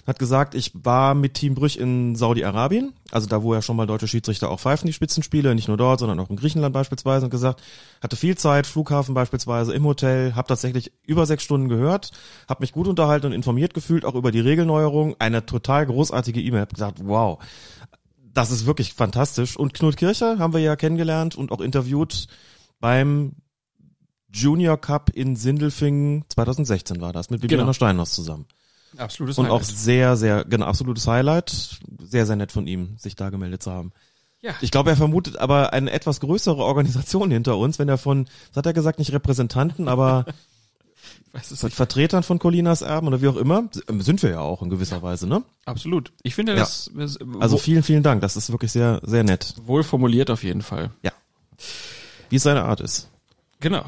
Hat 0.07 0.19
gesagt, 0.19 0.55
ich 0.55 0.71
war 0.73 1.15
mit 1.15 1.33
Team 1.33 1.53
Brüch 1.53 1.77
in 1.77 2.15
Saudi-Arabien, 2.15 2.93
also 3.11 3.27
da, 3.27 3.43
wo 3.43 3.53
ja 3.53 3.61
schon 3.61 3.75
mal 3.75 3.87
deutsche 3.87 4.07
Schiedsrichter 4.07 4.49
auch 4.49 4.59
pfeifen, 4.59 4.87
die 4.87 4.93
Spitzenspiele, 4.93 5.53
nicht 5.53 5.67
nur 5.67 5.77
dort, 5.77 5.99
sondern 5.99 6.19
auch 6.19 6.29
in 6.29 6.35
Griechenland 6.37 6.73
beispielsweise 6.73 7.25
und 7.25 7.29
gesagt, 7.29 7.61
hatte 8.01 8.15
viel 8.15 8.37
Zeit, 8.37 8.65
Flughafen 8.65 9.13
beispielsweise, 9.13 9.73
im 9.73 9.85
Hotel, 9.85 10.35
habe 10.35 10.47
tatsächlich 10.47 10.91
über 11.05 11.25
sechs 11.25 11.43
Stunden 11.43 11.69
gehört, 11.69 12.11
habe 12.49 12.63
mich 12.63 12.73
gut 12.73 12.87
unterhalten 12.87 13.27
und 13.27 13.31
informiert 13.33 13.73
gefühlt, 13.73 14.05
auch 14.05 14.15
über 14.15 14.31
die 14.31 14.41
Regelneuerung. 14.41 15.15
Eine 15.19 15.45
total 15.45 15.85
großartige 15.85 16.41
E-Mail. 16.41 16.61
Hab 16.61 16.73
gesagt, 16.73 16.99
wow, 17.03 17.39
das 18.33 18.51
ist 18.51 18.65
wirklich 18.65 18.93
fantastisch. 18.93 19.55
Und 19.57 19.73
Knut 19.73 19.97
Kircher 19.97 20.37
haben 20.39 20.53
wir 20.53 20.61
ja 20.61 20.75
kennengelernt 20.75 21.35
und 21.35 21.51
auch 21.51 21.61
interviewt 21.61 22.27
beim 22.81 23.33
Junior 24.33 24.77
Cup 24.77 25.11
in 25.13 25.35
Sindelfingen 25.35 26.25
2016 26.29 26.99
war 27.01 27.13
das, 27.13 27.29
mit 27.29 27.41
Bibiana 27.41 27.63
Genau. 27.63 27.73
Steinhaus 27.73 28.11
zusammen. 28.13 28.45
Absolutes 28.97 29.37
Und 29.37 29.49
auch 29.49 29.63
sehr, 29.63 30.15
sehr, 30.17 30.43
genau, 30.45 30.65
absolutes 30.65 31.07
Highlight. 31.07 31.79
Sehr, 32.03 32.25
sehr 32.25 32.35
nett 32.35 32.51
von 32.51 32.67
ihm, 32.67 32.95
sich 32.97 33.15
da 33.15 33.29
gemeldet 33.29 33.63
zu 33.63 33.71
haben. 33.71 33.91
Ja. 34.41 34.53
Ich 34.61 34.71
glaube, 34.71 34.89
er 34.89 34.97
vermutet 34.97 35.37
aber 35.37 35.71
eine 35.73 35.91
etwas 35.91 36.19
größere 36.19 36.57
Organisation 36.63 37.31
hinter 37.31 37.57
uns, 37.57 37.79
wenn 37.79 37.87
er 37.89 37.97
von, 37.97 38.25
was 38.49 38.57
hat 38.57 38.65
er 38.65 38.73
gesagt, 38.73 38.99
nicht 38.99 39.13
Repräsentanten, 39.13 39.87
aber 39.87 40.25
weiß 41.31 41.49
es 41.51 41.61
von 41.61 41.71
Vertretern 41.71 42.23
von 42.23 42.39
Colinas 42.39 42.81
Erben 42.81 43.07
oder 43.07 43.21
wie 43.21 43.27
auch 43.29 43.37
immer, 43.37 43.63
sind 43.99 44.21
wir 44.21 44.31
ja 44.31 44.39
auch 44.41 44.61
in 44.61 44.69
gewisser 44.69 45.01
Weise, 45.01 45.27
ne? 45.27 45.43
Absolut. 45.65 46.11
Ich 46.23 46.35
finde 46.35 46.51
Ja. 46.53 46.59
das, 46.59 46.91
das 46.95 47.17
Also 47.39 47.57
vielen, 47.57 47.83
vielen 47.83 48.03
Dank. 48.03 48.21
Das 48.21 48.35
ist 48.35 48.51
wirklich 48.51 48.71
sehr, 48.71 48.99
sehr 49.03 49.23
nett. 49.23 49.55
wohl 49.65 49.83
formuliert 49.83 50.29
auf 50.29 50.43
jeden 50.43 50.61
Fall. 50.61 50.91
Wie 52.29 52.35
es 52.35 52.43
seine 52.43 52.63
Art 52.63 52.81
ist. 52.81 53.09
Genau. 53.59 53.85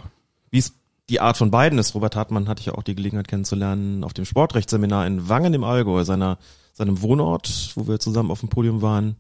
Wie 0.56 0.60
es 0.60 0.74
die 1.10 1.20
Art 1.20 1.36
von 1.36 1.52
beiden 1.52 1.78
ist. 1.78 1.96
Robert 1.96 2.16
Hartmann 2.16 2.48
hatte 2.48 2.62
ich 2.62 2.68
ja 2.68 2.76
auch 2.76 2.84
die 2.84 2.96
Gelegenheit 2.96 3.28
kennenzulernen 3.28 4.06
auf 4.06 4.14
dem 4.14 4.24
Sportrechtsseminar 4.24 5.06
in 5.06 5.28
Wangen 5.28 5.54
im 5.54 5.66
Allgäu, 5.66 6.06
seiner, 6.06 6.38
seinem 6.72 7.02
Wohnort, 7.02 7.74
wo 7.76 7.88
wir 7.88 8.00
zusammen 8.00 8.32
auf 8.32 8.40
dem 8.40 8.48
Podium 8.48 8.82
waren. 8.82 9.18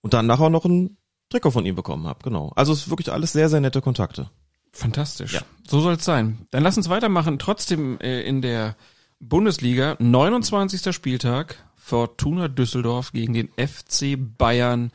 Und 0.00 0.12
dann 0.12 0.26
nachher 0.26 0.50
noch 0.50 0.64
ein 0.64 0.96
Trikot 1.28 1.52
von 1.52 1.64
ihm 1.64 1.76
bekommen 1.76 2.08
habe, 2.08 2.18
genau. 2.24 2.50
Also 2.56 2.72
es 2.72 2.80
ist 2.80 2.90
wirklich 2.90 3.12
alles 3.12 3.30
sehr, 3.30 3.48
sehr 3.48 3.60
nette 3.60 3.80
Kontakte. 3.80 4.28
Fantastisch. 4.72 5.34
Ja. 5.34 5.42
So 5.68 5.80
soll's 5.80 6.04
sein. 6.04 6.48
Dann 6.50 6.64
lass 6.64 6.76
uns 6.76 6.88
weitermachen. 6.88 7.38
Trotzdem 7.38 8.00
äh, 8.00 8.22
in 8.22 8.42
der 8.42 8.74
Bundesliga, 9.20 9.94
29. 10.00 10.92
Spieltag, 10.92 11.64
Fortuna 11.76 12.48
Düsseldorf 12.48 13.12
gegen 13.12 13.34
den 13.34 13.50
FC 13.50 14.18
Bayern 14.18 14.90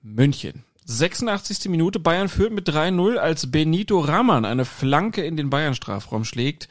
München. 0.00 0.64
86. 0.90 1.68
Minute, 1.68 2.00
Bayern 2.00 2.30
führt 2.30 2.50
mit 2.50 2.66
3-0, 2.66 3.16
als 3.16 3.50
Benito 3.50 4.00
Raman 4.00 4.46
eine 4.46 4.64
Flanke 4.64 5.22
in 5.22 5.36
den 5.36 5.50
Bayern-Strafraum 5.50 6.24
schlägt. 6.24 6.66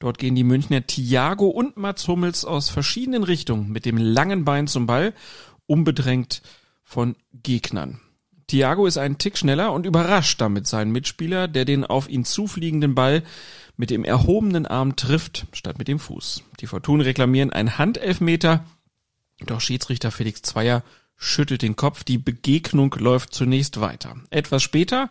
Dort 0.00 0.18
gehen 0.18 0.34
die 0.34 0.42
Münchner 0.42 0.84
Thiago 0.84 1.46
und 1.46 1.76
Mats 1.76 2.08
Hummels 2.08 2.44
aus 2.44 2.68
verschiedenen 2.68 3.22
Richtungen 3.22 3.70
mit 3.70 3.84
dem 3.84 3.96
langen 3.96 4.44
Bein 4.44 4.66
zum 4.66 4.86
Ball, 4.86 5.14
unbedrängt 5.66 6.42
von 6.82 7.14
Gegnern. 7.32 8.00
Thiago 8.48 8.86
ist 8.86 8.98
einen 8.98 9.18
Tick 9.18 9.38
schneller 9.38 9.72
und 9.72 9.86
überrascht 9.86 10.40
damit 10.40 10.66
seinen 10.66 10.90
Mitspieler, 10.90 11.46
der 11.46 11.64
den 11.64 11.84
auf 11.84 12.08
ihn 12.08 12.24
zufliegenden 12.24 12.96
Ball 12.96 13.22
mit 13.76 13.90
dem 13.90 14.02
erhobenen 14.02 14.66
Arm 14.66 14.96
trifft, 14.96 15.46
statt 15.52 15.78
mit 15.78 15.86
dem 15.86 16.00
Fuß. 16.00 16.42
Die 16.58 16.66
Fortun 16.66 17.00
reklamieren 17.00 17.52
einen 17.52 17.78
Handelfmeter, 17.78 18.64
doch 19.46 19.60
Schiedsrichter 19.60 20.10
Felix 20.10 20.42
Zweier 20.42 20.82
schüttelt 21.20 21.62
den 21.62 21.76
Kopf. 21.76 22.02
Die 22.02 22.18
Begegnung 22.18 22.92
läuft 22.98 23.34
zunächst 23.34 23.80
weiter. 23.80 24.16
Etwas 24.30 24.62
später, 24.62 25.10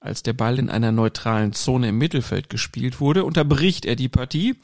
als 0.00 0.24
der 0.24 0.32
Ball 0.32 0.58
in 0.58 0.70
einer 0.70 0.90
neutralen 0.90 1.52
Zone 1.52 1.90
im 1.90 1.98
Mittelfeld 1.98 2.48
gespielt 2.48 2.98
wurde, 2.98 3.24
unterbricht 3.24 3.84
er 3.84 3.94
die 3.94 4.08
Partie, 4.08 4.56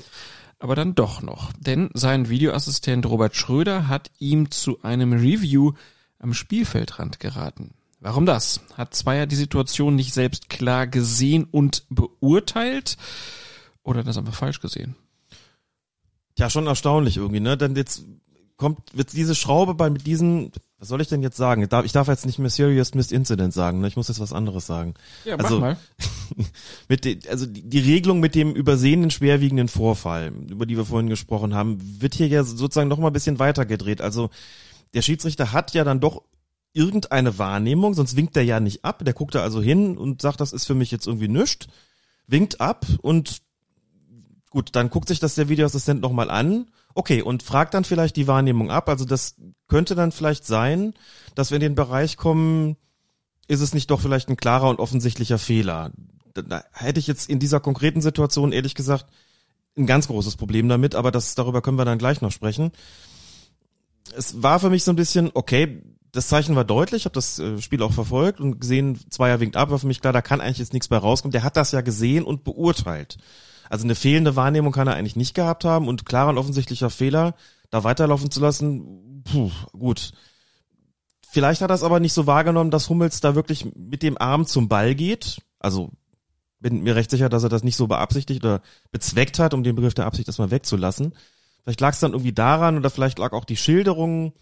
aber 0.59 0.75
dann 0.75 0.95
doch 0.95 1.21
noch. 1.21 1.53
Denn 1.53 1.91
sein 1.93 2.31
Videoassistent 2.31 3.05
Robert 3.07 3.37
Schröder 3.37 3.89
hat 3.89 4.11
ihm 4.19 4.51
zu 4.51 4.83
einem 4.83 5.13
Review 5.13 5.75
am 6.19 6.33
Spielfeldrand 6.33 7.21
geraten. 7.21 7.75
Warum 8.01 8.25
das? 8.25 8.61
Hat 8.75 8.95
Zweier 8.95 9.27
die 9.27 9.37
Situation 9.37 9.97
nicht 9.97 10.15
selbst 10.15 10.49
klar 10.49 10.87
gesehen 10.87 11.45
und 11.45 11.85
beurteilt? 11.91 12.97
Oder 13.83 14.03
das 14.03 14.17
einfach 14.17 14.35
falsch 14.35 14.61
gesehen? 14.61 14.97
Ja, 16.39 16.49
schon 16.49 16.67
erstaunlich 16.67 17.19
irgendwie, 17.19 17.41
ne? 17.41 17.57
Denn 17.59 17.77
jetzt 17.77 18.05
kommt, 18.57 18.97
wird 18.97 19.13
diese 19.13 19.35
Schraube 19.35 19.75
bei 19.75 19.91
mit 19.91 20.07
diesen, 20.07 20.53
was 20.79 20.89
soll 20.89 21.01
ich 21.01 21.09
denn 21.09 21.23
jetzt 21.23 21.37
sagen? 21.39 21.63
Ich 21.63 21.69
darf, 21.71 21.85
ich 21.87 21.93
darf 21.93 22.07
jetzt 22.09 22.27
nicht 22.27 22.39
mehr 22.39 22.51
Serious 22.51 22.95
Missed 22.95 23.13
Incident 23.13 23.55
sagen, 23.55 23.81
ne? 23.81 23.89
Ich 23.89 23.97
muss 23.97 24.09
jetzt 24.09 24.21
was 24.21 24.33
anderes 24.33 24.67
sagen. 24.67 24.95
Ja, 25.25 25.37
Also- 25.37 25.55
mach 25.59 25.61
mal. 25.61 25.77
mit 26.89 27.05
de, 27.05 27.19
also 27.29 27.47
die, 27.47 27.63
die 27.63 27.79
Regelung 27.79 28.21
mit 28.21 28.35
dem 28.35 28.55
übersehenen 28.55 29.11
schwerwiegenden 29.11 29.69
Vorfall, 29.69 30.33
über 30.51 30.67
die 30.67 30.77
wir 30.77 30.85
vorhin 30.85 31.09
gesprochen 31.09 31.55
haben, 31.55 31.79
wird 32.01 32.15
hier 32.15 32.29
ja 32.29 32.45
sozusagen 32.45 32.89
noch 32.89 32.99
mal 32.99 33.07
ein 33.09 33.13
bisschen 33.15 33.39
weitergedreht. 33.39 34.01
Also 34.03 34.29
der 34.93 35.03
Schiedsrichter 35.03 35.53
hat 35.53 35.73
ja 35.73 35.83
dann 35.85 36.01
doch 36.01 36.23
irgendeine 36.75 37.39
Wahrnehmung, 37.39 37.95
sonst 37.95 38.17
winkt 38.17 38.37
er 38.37 38.43
ja 38.43 38.61
nicht 38.61 38.85
ab. 38.85 39.03
Der 39.03 39.15
guckt 39.15 39.35
da 39.35 39.43
also 39.43 39.63
hin 39.63 39.97
und 39.97 40.21
sagt, 40.21 40.43
das 40.43 40.53
ist 40.53 40.67
für 40.67 40.75
mich 40.75 40.91
jetzt 40.91 41.07
irgendwie 41.07 41.29
nischt, 41.29 41.69
winkt 42.27 42.61
ab 42.61 42.85
und 43.01 43.41
gut, 44.51 44.71
dann 44.77 44.91
guckt 44.91 45.09
sich 45.09 45.21
das 45.21 45.37
der 45.37 45.49
Videoassistent 45.49 46.03
noch 46.03 46.13
mal 46.13 46.29
an. 46.31 46.67
Okay, 46.97 47.21
und 47.21 47.43
fragt 47.43 47.75
dann 47.75 47.85
vielleicht 47.85 48.17
die 48.17 48.27
Wahrnehmung 48.27 48.71
ab. 48.71 48.89
Also 48.89 49.05
das 49.05 49.37
könnte 49.69 49.95
dann 49.95 50.13
vielleicht 50.13 50.47
sein, 50.47 50.95
dass 51.35 51.51
wir 51.51 51.57
in 51.57 51.61
den 51.61 51.75
Bereich 51.75 52.17
kommen, 52.17 52.77
ist 53.49 53.61
es 53.61 53.75
nicht 53.75 53.91
doch 53.91 54.01
vielleicht 54.01 54.31
ein 54.31 54.39
klarer 54.39 54.71
und 54.71 54.79
offensichtlicher 54.79 55.39
Fehler? 55.39 55.93
Da, 56.33 56.41
da 56.41 56.65
hätte 56.73 56.99
ich 56.99 57.07
jetzt 57.07 57.29
in 57.29 57.39
dieser 57.39 57.61
konkreten 57.61 58.01
Situation 58.01 58.51
ehrlich 58.51 58.75
gesagt 58.75 59.07
ein 59.77 59.85
ganz 59.85 60.07
großes 60.07 60.37
Problem 60.37 60.71
damit, 60.71 60.95
aber 60.95 61.11
das, 61.11 61.35
darüber 61.35 61.61
können 61.61 61.77
wir 61.79 61.85
dann 61.85 61.99
gleich 61.99 62.23
noch 62.23 62.33
sprechen. 62.33 62.73
Es 64.17 64.43
war 64.43 64.59
für 64.59 64.71
mich 64.71 64.83
so 64.83 64.91
ein 64.91 64.97
bisschen, 64.97 65.31
okay, 65.35 65.83
das 66.13 66.29
Zeichen 66.29 66.57
war 66.57 66.65
deutlich, 66.65 67.03
ich 67.03 67.05
habe 67.05 67.15
das 67.15 67.39
äh, 67.39 67.61
Spiel 67.61 67.83
auch 67.83 67.93
verfolgt 67.93 68.41
und 68.41 68.59
gesehen, 68.59 68.99
Zweier 69.11 69.39
winkt 69.39 69.57
ab, 69.57 69.69
war 69.69 69.79
für 69.79 69.87
mich 69.87 70.01
klar, 70.01 70.15
da 70.15 70.23
kann 70.23 70.41
eigentlich 70.41 70.61
jetzt 70.61 70.73
nichts 70.73 70.89
bei 70.89 70.97
rauskommen. 70.97 71.33
Der 71.33 71.43
hat 71.43 71.59
das 71.59 71.73
ja 71.73 71.83
gesehen 71.83 72.25
und 72.25 72.43
beurteilt. 72.43 73.19
Also 73.71 73.85
eine 73.85 73.95
fehlende 73.95 74.37
Wahrnehmung 74.37 74.73
kann 74.73 74.89
er 74.89 74.95
eigentlich 74.95 75.17
nicht 75.17 75.35
gehabt 75.35 75.65
haben 75.65 75.89
und 75.89 76.07
klarer 76.07 76.31
und 76.31 76.39
offensichtlicher 76.39 76.91
Fehler, 76.91 77.35
da 77.71 77.85
weiterlaufen 77.85 78.31
zu 78.31 78.41
lassen, 78.41 79.23
puh, 79.25 79.51
gut. 79.73 80.13
Vielleicht 81.29 81.61
hat 81.61 81.71
er 81.71 81.75
es 81.75 81.83
aber 81.83 82.01
nicht 82.01 82.13
so 82.13 82.27
wahrgenommen, 82.27 82.71
dass 82.71 82.89
Hummels 82.89 83.21
da 83.21 83.35
wirklich 83.35 83.67
mit 83.75 84.03
dem 84.03 84.17
Arm 84.19 84.47
zum 84.47 84.69
Ball 84.69 84.95
geht. 84.95 85.43
Also 85.59 85.91
bin 86.61 86.83
mir 86.83 86.97
recht 86.97 87.11
sicher, 87.11 87.29
dass 87.29 87.43
er 87.43 87.49
das 87.49 87.65
nicht 87.65 87.77
so 87.77 87.87
beabsichtigt 87.87 88.45
oder 88.45 88.63
bezweckt 88.91 89.39
hat, 89.39 89.53
um 89.53 89.63
den 89.63 89.77
Begriff 89.77 89.95
der 89.95 90.07
Absicht 90.07 90.29
erstmal 90.29 90.51
wegzulassen. 90.51 91.15
Vielleicht 91.63 91.81
lag 91.81 91.93
es 91.93 92.01
dann 92.01 92.13
irgendwie 92.13 92.33
daran 92.33 92.79
oder 92.79 92.91
vielleicht 92.91 93.19
lag 93.19 93.33
auch 93.33 93.45
die 93.45 93.57
Schilderung 93.57 94.33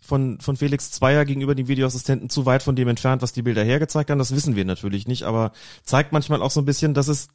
von, 0.00 0.40
von 0.40 0.56
Felix 0.56 0.90
Zweier 0.90 1.24
gegenüber 1.24 1.54
dem 1.54 1.68
Videoassistenten 1.68 2.30
zu 2.30 2.46
weit 2.46 2.62
von 2.62 2.74
dem 2.74 2.88
entfernt, 2.88 3.22
was 3.22 3.32
die 3.32 3.42
Bilder 3.42 3.62
hergezeigt 3.62 4.10
haben. 4.10 4.18
Das 4.18 4.34
wissen 4.34 4.56
wir 4.56 4.64
natürlich 4.64 5.06
nicht, 5.06 5.24
aber 5.24 5.52
zeigt 5.84 6.12
manchmal 6.12 6.42
auch 6.42 6.50
so 6.50 6.60
ein 6.60 6.64
bisschen, 6.64 6.94
dass 6.94 7.08
es 7.08 7.28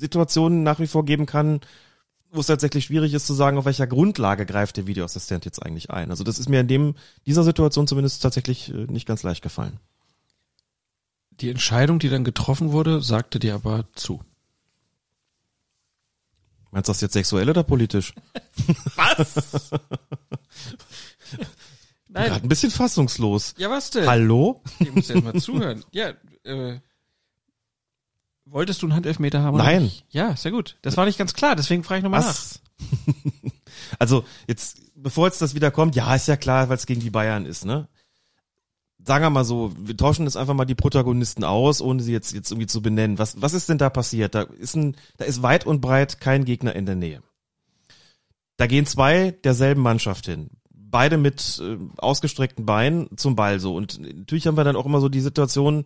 Situationen 0.00 0.62
nach 0.62 0.80
wie 0.80 0.86
vor 0.86 1.04
geben 1.04 1.26
kann, 1.26 1.60
wo 2.32 2.40
es 2.40 2.46
tatsächlich 2.46 2.86
schwierig 2.86 3.12
ist 3.14 3.26
zu 3.26 3.34
sagen, 3.34 3.58
auf 3.58 3.64
welcher 3.64 3.86
Grundlage 3.86 4.46
greift 4.46 4.76
der 4.76 4.86
Videoassistent 4.86 5.44
jetzt 5.44 5.60
eigentlich 5.64 5.90
ein. 5.90 6.10
Also 6.10 6.24
das 6.24 6.38
ist 6.38 6.48
mir 6.48 6.60
in 6.60 6.68
dem, 6.68 6.94
dieser 7.26 7.44
Situation 7.44 7.86
zumindest 7.86 8.22
tatsächlich 8.22 8.72
äh, 8.72 8.86
nicht 8.86 9.06
ganz 9.06 9.22
leicht 9.22 9.42
gefallen. 9.42 9.78
Die 11.32 11.50
Entscheidung, 11.50 11.98
die 11.98 12.08
dann 12.08 12.24
getroffen 12.24 12.72
wurde, 12.72 13.00
sagte 13.00 13.38
dir 13.38 13.54
aber 13.54 13.84
zu. 13.94 14.20
Meinst 16.70 16.88
du 16.88 16.92
das 16.92 17.00
jetzt 17.00 17.14
sexuell 17.14 17.50
oder 17.50 17.64
politisch? 17.64 18.14
Was? 18.94 19.70
Nein. 22.08 22.28
Gerade 22.28 22.44
ein 22.44 22.48
bisschen 22.48 22.70
fassungslos. 22.70 23.54
Ja, 23.56 23.70
was 23.70 23.90
denn? 23.90 24.06
Hallo? 24.06 24.60
Ich 24.80 24.92
muss 24.92 25.08
jetzt 25.08 25.22
mal 25.22 25.40
zuhören. 25.40 25.84
Ja, 25.92 26.12
äh, 26.42 26.80
wolltest 28.50 28.82
du 28.82 28.86
einen 28.86 28.94
Handelfmeter 28.94 29.42
haben? 29.42 29.56
Nein. 29.56 29.90
Ja, 30.10 30.36
sehr 30.36 30.50
gut. 30.50 30.76
Das 30.82 30.96
war 30.96 31.06
nicht 31.06 31.18
ganz 31.18 31.34
klar, 31.34 31.56
deswegen 31.56 31.84
frage 31.84 31.98
ich 31.98 32.04
nochmal 32.04 32.20
nach. 32.20 32.36
Also 33.98 34.24
jetzt, 34.46 34.78
bevor 34.94 35.26
jetzt 35.26 35.42
das 35.42 35.54
wieder 35.54 35.70
kommt, 35.70 35.96
ja, 35.96 36.14
ist 36.14 36.28
ja 36.28 36.36
klar, 36.36 36.68
weil 36.68 36.76
es 36.76 36.86
gegen 36.86 37.00
die 37.00 37.10
Bayern 37.10 37.46
ist, 37.46 37.64
ne? 37.64 37.88
Sagen 39.02 39.24
wir 39.24 39.30
mal 39.30 39.44
so, 39.44 39.72
wir 39.78 39.96
tauschen 39.96 40.24
jetzt 40.24 40.36
einfach 40.36 40.54
mal 40.54 40.66
die 40.66 40.74
Protagonisten 40.74 41.42
aus, 41.42 41.80
ohne 41.80 42.02
sie 42.02 42.12
jetzt, 42.12 42.34
jetzt 42.34 42.50
irgendwie 42.50 42.66
zu 42.66 42.82
benennen. 42.82 43.18
Was, 43.18 43.40
was 43.40 43.54
ist 43.54 43.68
denn 43.68 43.78
da 43.78 43.88
passiert? 43.88 44.34
Da 44.34 44.42
ist 44.42 44.76
ein, 44.76 44.96
da 45.16 45.24
ist 45.24 45.42
weit 45.42 45.66
und 45.66 45.80
breit 45.80 46.20
kein 46.20 46.44
Gegner 46.44 46.74
in 46.74 46.84
der 46.84 46.96
Nähe. 46.96 47.22
Da 48.58 48.66
gehen 48.66 48.84
zwei 48.84 49.30
derselben 49.42 49.80
Mannschaft 49.80 50.26
hin. 50.26 50.50
Beide 50.70 51.16
mit 51.16 51.62
äh, 51.64 51.78
ausgestreckten 51.96 52.66
Beinen 52.66 53.08
zum 53.16 53.36
Ball 53.36 53.58
so. 53.58 53.74
Und 53.74 53.98
natürlich 54.00 54.46
haben 54.46 54.58
wir 54.58 54.64
dann 54.64 54.76
auch 54.76 54.86
immer 54.86 55.00
so 55.00 55.08
die 55.08 55.20
Situation, 55.20 55.84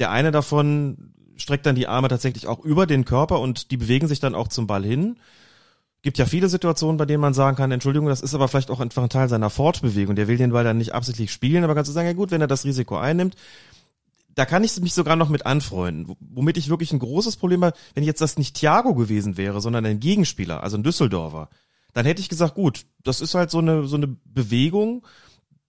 der 0.00 0.10
eine 0.10 0.32
davon 0.32 1.09
streckt 1.40 1.66
dann 1.66 1.74
die 1.74 1.86
Arme 1.86 2.08
tatsächlich 2.08 2.46
auch 2.46 2.60
über 2.60 2.86
den 2.86 3.04
Körper 3.04 3.40
und 3.40 3.70
die 3.70 3.76
bewegen 3.76 4.08
sich 4.08 4.20
dann 4.20 4.34
auch 4.34 4.48
zum 4.48 4.66
Ball 4.66 4.84
hin. 4.84 5.16
Gibt 6.02 6.16
ja 6.16 6.24
viele 6.24 6.48
Situationen, 6.48 6.96
bei 6.96 7.04
denen 7.04 7.20
man 7.20 7.34
sagen 7.34 7.56
kann, 7.56 7.70
Entschuldigung, 7.70 8.08
das 8.08 8.22
ist 8.22 8.34
aber 8.34 8.48
vielleicht 8.48 8.70
auch 8.70 8.80
einfach 8.80 9.02
ein 9.02 9.10
Teil 9.10 9.28
seiner 9.28 9.50
Fortbewegung. 9.50 10.16
Der 10.16 10.28
will 10.28 10.38
den 10.38 10.52
Ball 10.52 10.64
dann 10.64 10.78
nicht 10.78 10.94
absichtlich 10.94 11.30
spielen, 11.30 11.62
aber 11.62 11.74
kannst 11.74 11.90
du 11.90 11.92
sagen, 11.92 12.06
ja 12.06 12.14
gut, 12.14 12.30
wenn 12.30 12.40
er 12.40 12.46
das 12.46 12.64
Risiko 12.64 12.96
einnimmt, 12.96 13.36
da 14.34 14.46
kann 14.46 14.64
ich 14.64 14.80
mich 14.80 14.94
sogar 14.94 15.16
noch 15.16 15.28
mit 15.28 15.44
anfreunden. 15.44 16.16
Womit 16.20 16.56
ich 16.56 16.70
wirklich 16.70 16.92
ein 16.92 16.98
großes 16.98 17.36
Problem 17.36 17.64
habe, 17.64 17.76
wenn 17.94 18.04
jetzt 18.04 18.20
das 18.20 18.38
nicht 18.38 18.56
Thiago 18.56 18.94
gewesen 18.94 19.36
wäre, 19.36 19.60
sondern 19.60 19.84
ein 19.84 20.00
Gegenspieler, 20.00 20.62
also 20.62 20.78
ein 20.78 20.82
Düsseldorfer, 20.82 21.50
dann 21.92 22.06
hätte 22.06 22.22
ich 22.22 22.28
gesagt, 22.28 22.54
gut, 22.54 22.86
das 23.02 23.20
ist 23.20 23.34
halt 23.34 23.50
so 23.50 23.58
eine, 23.58 23.86
so 23.86 23.96
eine 23.96 24.06
Bewegung, 24.24 25.04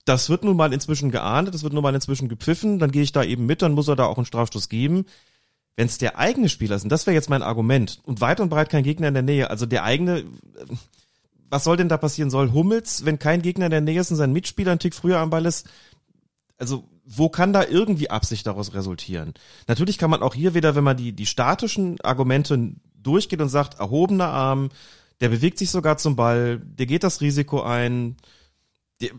das 0.06 0.30
wird 0.30 0.44
nun 0.44 0.56
mal 0.56 0.74
inzwischen 0.74 1.12
geahndet, 1.12 1.54
das 1.54 1.64
wird 1.64 1.74
nun 1.74 1.84
mal 1.84 1.94
inzwischen 1.94 2.30
gepfiffen, 2.30 2.80
dann 2.80 2.92
gehe 2.92 3.04
ich 3.04 3.12
da 3.12 3.24
eben 3.24 3.46
mit, 3.46 3.62
dann 3.62 3.74
muss 3.74 3.88
er 3.88 3.96
da 3.96 4.06
auch 4.06 4.18
einen 4.18 4.26
Strafstoß 4.26 4.70
geben. 4.70 5.06
Wenn 5.76 5.88
es 5.88 5.98
der 5.98 6.18
eigene 6.18 6.50
Spieler 6.50 6.76
ist, 6.76 6.84
und 6.84 6.92
das 6.92 7.06
wäre 7.08 7.16
jetzt 7.16 7.30
mein 7.30 7.44
Argument, 7.44 8.00
und 8.04 8.22
weit 8.22 8.40
und 8.40 8.50
breit 8.50 8.70
kein 8.70 8.84
Gegner 8.84 9.08
in 9.08 9.14
der 9.14 9.24
Nähe, 9.24 9.50
also 9.50 9.66
der 9.66 9.84
eigene, 9.84 10.26
was 11.50 11.64
soll 11.64 11.78
denn 11.78 11.90
da 11.90 11.98
passieren? 11.98 12.30
Soll 12.30 12.52
Hummels, 12.52 13.06
wenn 13.06 13.20
kein 13.20 13.42
Gegner 13.42 13.66
in 13.66 13.72
der 13.72 13.82
Nähe 13.82 14.02
ist 14.02 14.12
und 14.12 14.18
sein 14.18 14.34
Mitspieler 14.34 14.72
einen 14.72 14.80
Tick 14.80 14.96
früher 14.96 15.20
am 15.20 15.30
Ball 15.30 15.46
ist, 15.46 15.68
also 16.58 16.84
wo 17.06 17.30
kann 17.30 17.54
da 17.54 17.66
irgendwie 17.66 18.10
Absicht 18.10 18.48
daraus 18.48 18.74
resultieren? 18.74 19.34
Natürlich 19.68 19.98
kann 19.98 20.10
man 20.10 20.22
auch 20.22 20.34
hier 20.34 20.54
wieder, 20.54 20.76
wenn 20.76 20.84
man 20.84 20.98
die, 20.98 21.12
die 21.14 21.26
statischen 21.26 22.00
Argumente 22.02 22.74
durchgeht 22.96 23.42
und 23.42 23.50
sagt, 23.50 23.80
erhobener 23.80 24.28
Arm, 24.28 24.70
der 25.20 25.30
bewegt 25.30 25.58
sich 25.58 25.70
sogar 25.70 25.98
zum 25.98 26.16
Ball, 26.16 26.60
der 26.60 26.86
geht 26.86 27.04
das 27.04 27.22
Risiko 27.22 27.62
ein, 27.62 28.16
der 29.02 29.10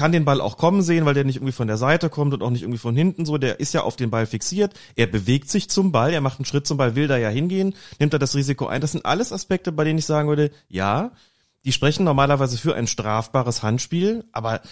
kann 0.00 0.12
den 0.12 0.24
Ball 0.24 0.40
auch 0.40 0.56
kommen 0.56 0.80
sehen, 0.80 1.04
weil 1.04 1.12
der 1.12 1.24
nicht 1.24 1.36
irgendwie 1.36 1.52
von 1.52 1.66
der 1.66 1.76
Seite 1.76 2.08
kommt 2.08 2.32
und 2.32 2.42
auch 2.42 2.48
nicht 2.48 2.62
irgendwie 2.62 2.78
von 2.78 2.96
hinten 2.96 3.26
so, 3.26 3.36
der 3.36 3.60
ist 3.60 3.74
ja 3.74 3.82
auf 3.82 3.96
den 3.96 4.08
Ball 4.08 4.24
fixiert, 4.24 4.72
er 4.96 5.06
bewegt 5.06 5.50
sich 5.50 5.68
zum 5.68 5.92
Ball, 5.92 6.10
er 6.14 6.22
macht 6.22 6.38
einen 6.38 6.46
Schritt 6.46 6.66
zum 6.66 6.78
Ball, 6.78 6.94
will 6.94 7.06
da 7.06 7.18
ja 7.18 7.28
hingehen, 7.28 7.74
nimmt 7.98 8.14
er 8.14 8.18
das 8.18 8.34
Risiko 8.34 8.66
ein. 8.66 8.80
Das 8.80 8.92
sind 8.92 9.04
alles 9.04 9.30
Aspekte, 9.30 9.72
bei 9.72 9.84
denen 9.84 9.98
ich 9.98 10.06
sagen 10.06 10.30
würde, 10.30 10.52
ja, 10.68 11.12
die 11.66 11.72
sprechen 11.72 12.04
normalerweise 12.04 12.56
für 12.56 12.74
ein 12.74 12.86
strafbares 12.86 13.62
Handspiel, 13.62 14.24
aber 14.32 14.62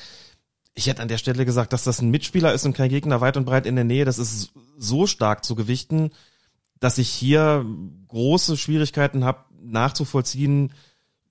ich 0.72 0.86
hätte 0.86 1.02
an 1.02 1.08
der 1.08 1.18
Stelle 1.18 1.44
gesagt, 1.44 1.74
dass 1.74 1.84
das 1.84 2.00
ein 2.00 2.08
Mitspieler 2.08 2.54
ist 2.54 2.64
und 2.64 2.72
kein 2.72 2.88
Gegner 2.88 3.20
weit 3.20 3.36
und 3.36 3.44
breit 3.44 3.66
in 3.66 3.74
der 3.74 3.84
Nähe, 3.84 4.06
das 4.06 4.18
ist 4.18 4.52
so 4.78 5.06
stark 5.06 5.44
zu 5.44 5.54
gewichten, 5.54 6.10
dass 6.80 6.96
ich 6.96 7.10
hier 7.10 7.66
große 8.08 8.56
Schwierigkeiten 8.56 9.26
habe, 9.26 9.44
nachzuvollziehen, 9.60 10.72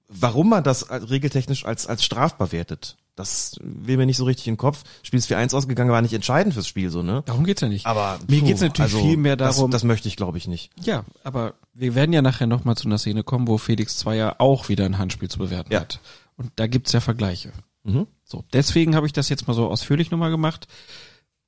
warum 0.07 0.49
man 0.49 0.63
das 0.63 0.91
regeltechnisch 0.91 1.65
als, 1.65 1.87
als 1.87 2.05
strafbar 2.05 2.51
wertet. 2.51 2.95
Das 3.17 3.55
will 3.63 3.97
mir 3.97 4.05
nicht 4.05 4.17
so 4.17 4.25
richtig 4.25 4.47
in 4.47 4.53
den 4.53 4.57
Kopf. 4.59 4.83
Spiel 5.01 5.17
ist 5.17 5.29
4-1 5.29 5.55
ausgegangen, 5.55 5.89
war 5.89 6.03
nicht 6.03 6.13
entscheidend 6.13 6.53
fürs 6.53 6.67
Spiel, 6.67 6.91
so, 6.91 7.01
ne? 7.01 7.23
Darum 7.25 7.45
geht's 7.45 7.61
ja 7.61 7.67
nicht. 7.67 7.87
Aber 7.87 8.19
mir 8.27 8.41
puh, 8.41 8.45
geht's 8.45 8.61
natürlich 8.61 8.93
also, 8.93 9.01
viel 9.03 9.17
mehr 9.17 9.35
darum. 9.35 9.71
Das, 9.71 9.81
das 9.81 9.83
möchte 9.87 10.07
ich, 10.07 10.15
glaube 10.15 10.37
ich, 10.37 10.47
nicht. 10.47 10.69
Ja, 10.79 11.03
aber 11.23 11.55
wir 11.73 11.95
werden 11.95 12.13
ja 12.13 12.21
nachher 12.21 12.45
nochmal 12.45 12.77
zu 12.77 12.87
einer 12.87 12.99
Szene 12.99 13.23
kommen, 13.23 13.47
wo 13.47 13.57
Felix 13.57 13.97
Zweier 13.97 14.35
auch 14.37 14.69
wieder 14.69 14.85
ein 14.85 14.99
Handspiel 14.99 15.29
zu 15.29 15.39
bewerten 15.39 15.73
Ja. 15.73 15.79
hat. 15.79 15.99
Und 16.35 16.51
da 16.57 16.67
gibt's 16.67 16.91
ja 16.91 16.99
Vergleiche. 16.99 17.51
Mhm. 17.83 18.05
So, 18.23 18.43
deswegen 18.53 18.95
habe 18.95 19.07
ich 19.07 19.13
das 19.13 19.29
jetzt 19.29 19.47
mal 19.47 19.55
so 19.55 19.67
ausführlich 19.67 20.11
nochmal 20.11 20.29
gemacht. 20.29 20.67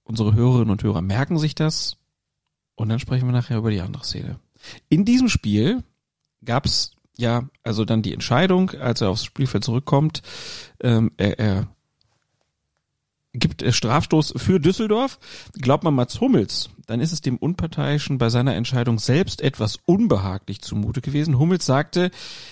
Unsere 0.02 0.34
Hörerinnen 0.34 0.72
und 0.72 0.82
Hörer 0.82 1.04
merken 1.04 1.38
sich 1.38 1.54
das. 1.54 1.98
Und 2.74 2.90
dann 2.90 2.98
sprechen 3.00 3.28
wir 3.28 3.34
nachher 3.34 3.58
über 3.58 3.70
die 3.70 3.82
andere 3.82 4.04
Szene. 4.04 4.40
In 4.90 5.06
diesem 5.06 5.30
Spiel 5.30 5.84
gab's 6.44 6.94
ja 7.20 7.50
also 7.64 7.86
dann 7.86 8.02
die 8.02 8.14
Entscheidung, 8.14 8.72
als 8.72 9.02
er 9.02 9.10
aufs 9.10 9.26
Spielfeld 9.26 9.64
zurückkommt, 9.64 10.22
ähm, 10.82 11.12
er, 11.18 11.40
er 11.40 11.68
gibt 13.34 13.64
Strafstoß 13.64 14.34
für 14.38 14.60
Düsseldorf. 14.60 15.20
Glaubt 15.54 15.84
man 15.84 15.94
Mats 15.94 16.20
Hummels, 16.20 16.70
dann 16.88 17.00
ist 17.00 17.12
es 17.12 17.22
dem 17.22 17.38
Unparteiischen 17.38 18.18
bei 18.18 18.30
seiner 18.30 18.56
Entscheidung 18.56 18.98
selbst 18.98 19.42
etwas 19.42 19.78
unbehaglich 19.86 20.62
zumute 20.62 21.02
gewesen. 21.02 21.38
Hummels 21.38 21.66
sagte, 21.66 22.10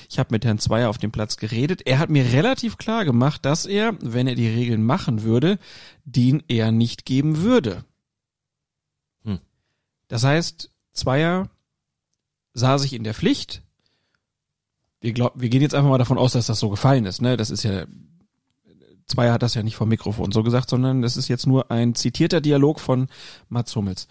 ich 0.09 0.19
habe 0.19 0.29
mit 0.31 0.45
Herrn 0.45 0.59
Zweier 0.59 0.89
auf 0.89 0.99
dem 0.99 1.11
Platz 1.11 1.37
geredet. 1.37 1.81
Er 1.85 1.99
hat 1.99 2.09
mir 2.09 2.31
relativ 2.31 2.77
klar 2.77 3.05
gemacht, 3.05 3.45
dass 3.45 3.65
er, 3.65 3.95
wenn 4.01 4.27
er 4.27 4.35
die 4.35 4.47
Regeln 4.47 4.83
machen 4.83 5.23
würde, 5.23 5.57
den 6.05 6.43
er 6.47 6.71
nicht 6.71 7.05
geben 7.05 7.41
würde. 7.41 7.83
Hm. 9.23 9.39
Das 10.07 10.23
heißt, 10.23 10.69
Zweier 10.93 11.49
sah 12.53 12.77
sich 12.77 12.93
in 12.93 13.03
der 13.03 13.13
Pflicht. 13.13 13.63
Wir, 15.07 15.13
glaub, 15.13 15.39
wir 15.39 15.47
gehen 15.47 15.61
jetzt 15.61 15.73
einfach 15.73 15.89
mal 15.89 15.97
davon 15.97 16.17
aus, 16.17 16.33
dass 16.33 16.47
das 16.47 16.59
so 16.59 16.67
gefallen 16.69 17.05
ist. 17.05 17.21
Ne? 17.21 17.37
Das 17.37 17.49
ist 17.49 17.63
ja 17.63 17.85
Zweier 19.05 19.31
hat 19.31 19.41
das 19.41 19.53
ja 19.53 19.63
nicht 19.63 19.77
vom 19.77 19.87
Mikrofon 19.87 20.33
so 20.33 20.43
gesagt, 20.43 20.69
sondern 20.69 21.01
das 21.01 21.15
ist 21.15 21.29
jetzt 21.29 21.47
nur 21.47 21.71
ein 21.71 21.95
zitierter 21.95 22.41
Dialog 22.41 22.81
von 22.81 23.07
Mats 23.47 23.73
Hummels. 23.73 24.09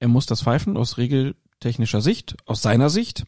Er 0.00 0.08
muss 0.08 0.26
das 0.26 0.42
pfeifen 0.42 0.76
aus 0.76 0.98
regeltechnischer 0.98 2.00
Sicht, 2.00 2.34
aus 2.44 2.60
seiner 2.60 2.90
Sicht, 2.90 3.24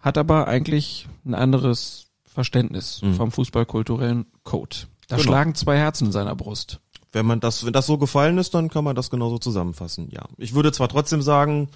hat 0.00 0.18
aber 0.18 0.48
eigentlich 0.48 1.06
ein 1.24 1.34
anderes 1.34 2.08
Verständnis 2.24 3.02
Mhm. 3.02 3.14
vom 3.14 3.30
fußballkulturellen 3.30 4.26
Code. 4.42 4.78
Da 5.06 5.14
Genau. 5.14 5.28
schlagen 5.28 5.54
zwei 5.54 5.78
Herzen 5.78 6.06
in 6.06 6.12
seiner 6.12 6.34
Brust. 6.34 6.80
Wenn 7.12 7.26
man 7.26 7.38
das, 7.38 7.64
wenn 7.64 7.72
das 7.72 7.86
so 7.86 7.98
gefallen 7.98 8.38
ist, 8.38 8.52
dann 8.54 8.68
kann 8.68 8.82
man 8.82 8.96
das 8.96 9.10
genauso 9.10 9.38
zusammenfassen, 9.38 10.08
ja. 10.10 10.24
Ich 10.38 10.54
würde 10.56 10.72
zwar 10.72 10.88
trotzdem 10.88 11.22
sagen, 11.22 11.68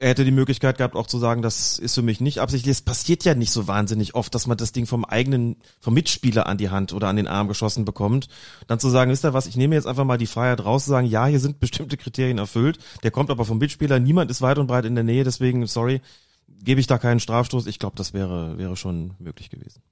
er 0.00 0.10
hätte 0.10 0.24
die 0.24 0.30
Möglichkeit 0.30 0.78
gehabt, 0.78 0.94
auch 0.94 1.06
zu 1.06 1.18
sagen, 1.18 1.42
das 1.42 1.78
ist 1.78 1.94
für 1.94 2.02
mich 2.02 2.20
nicht 2.20 2.40
absichtlich. 2.40 2.72
Es 2.72 2.82
passiert 2.82 3.24
ja 3.24 3.34
nicht 3.34 3.50
so 3.50 3.66
wahnsinnig 3.66 4.14
oft, 4.14 4.34
dass 4.34 4.46
man 4.46 4.56
das 4.56 4.72
Ding 4.72 4.86
vom 4.86 5.04
eigenen, 5.04 5.56
vom 5.80 5.94
Mitspieler 5.94 6.46
an 6.46 6.58
die 6.58 6.70
Hand 6.70 6.92
oder 6.92 7.08
an 7.08 7.16
den 7.16 7.26
Arm 7.26 7.48
geschossen 7.48 7.84
bekommt. 7.84 8.28
Dann 8.68 8.78
zu 8.78 8.88
sagen, 8.90 9.10
wisst 9.10 9.24
ihr 9.24 9.34
was, 9.34 9.46
ich 9.46 9.56
nehme 9.56 9.74
jetzt 9.74 9.86
einfach 9.86 10.04
mal 10.04 10.18
die 10.18 10.26
Freiheit 10.26 10.64
raus, 10.64 10.84
zu 10.84 10.90
sagen, 10.90 11.06
ja, 11.06 11.26
hier 11.26 11.40
sind 11.40 11.58
bestimmte 11.58 11.96
Kriterien 11.96 12.38
erfüllt. 12.38 12.78
Der 13.02 13.10
kommt 13.10 13.30
aber 13.30 13.44
vom 13.44 13.58
Mitspieler, 13.58 13.98
niemand 13.98 14.30
ist 14.30 14.40
weit 14.40 14.58
und 14.58 14.68
breit 14.68 14.84
in 14.84 14.94
der 14.94 15.04
Nähe, 15.04 15.24
deswegen, 15.24 15.66
sorry, 15.66 16.00
gebe 16.46 16.80
ich 16.80 16.86
da 16.86 16.98
keinen 16.98 17.20
Strafstoß. 17.20 17.66
Ich 17.66 17.78
glaube, 17.78 17.96
das 17.96 18.12
wäre, 18.12 18.56
wäre 18.56 18.76
schon 18.76 19.14
möglich 19.18 19.50
gewesen. 19.50 19.82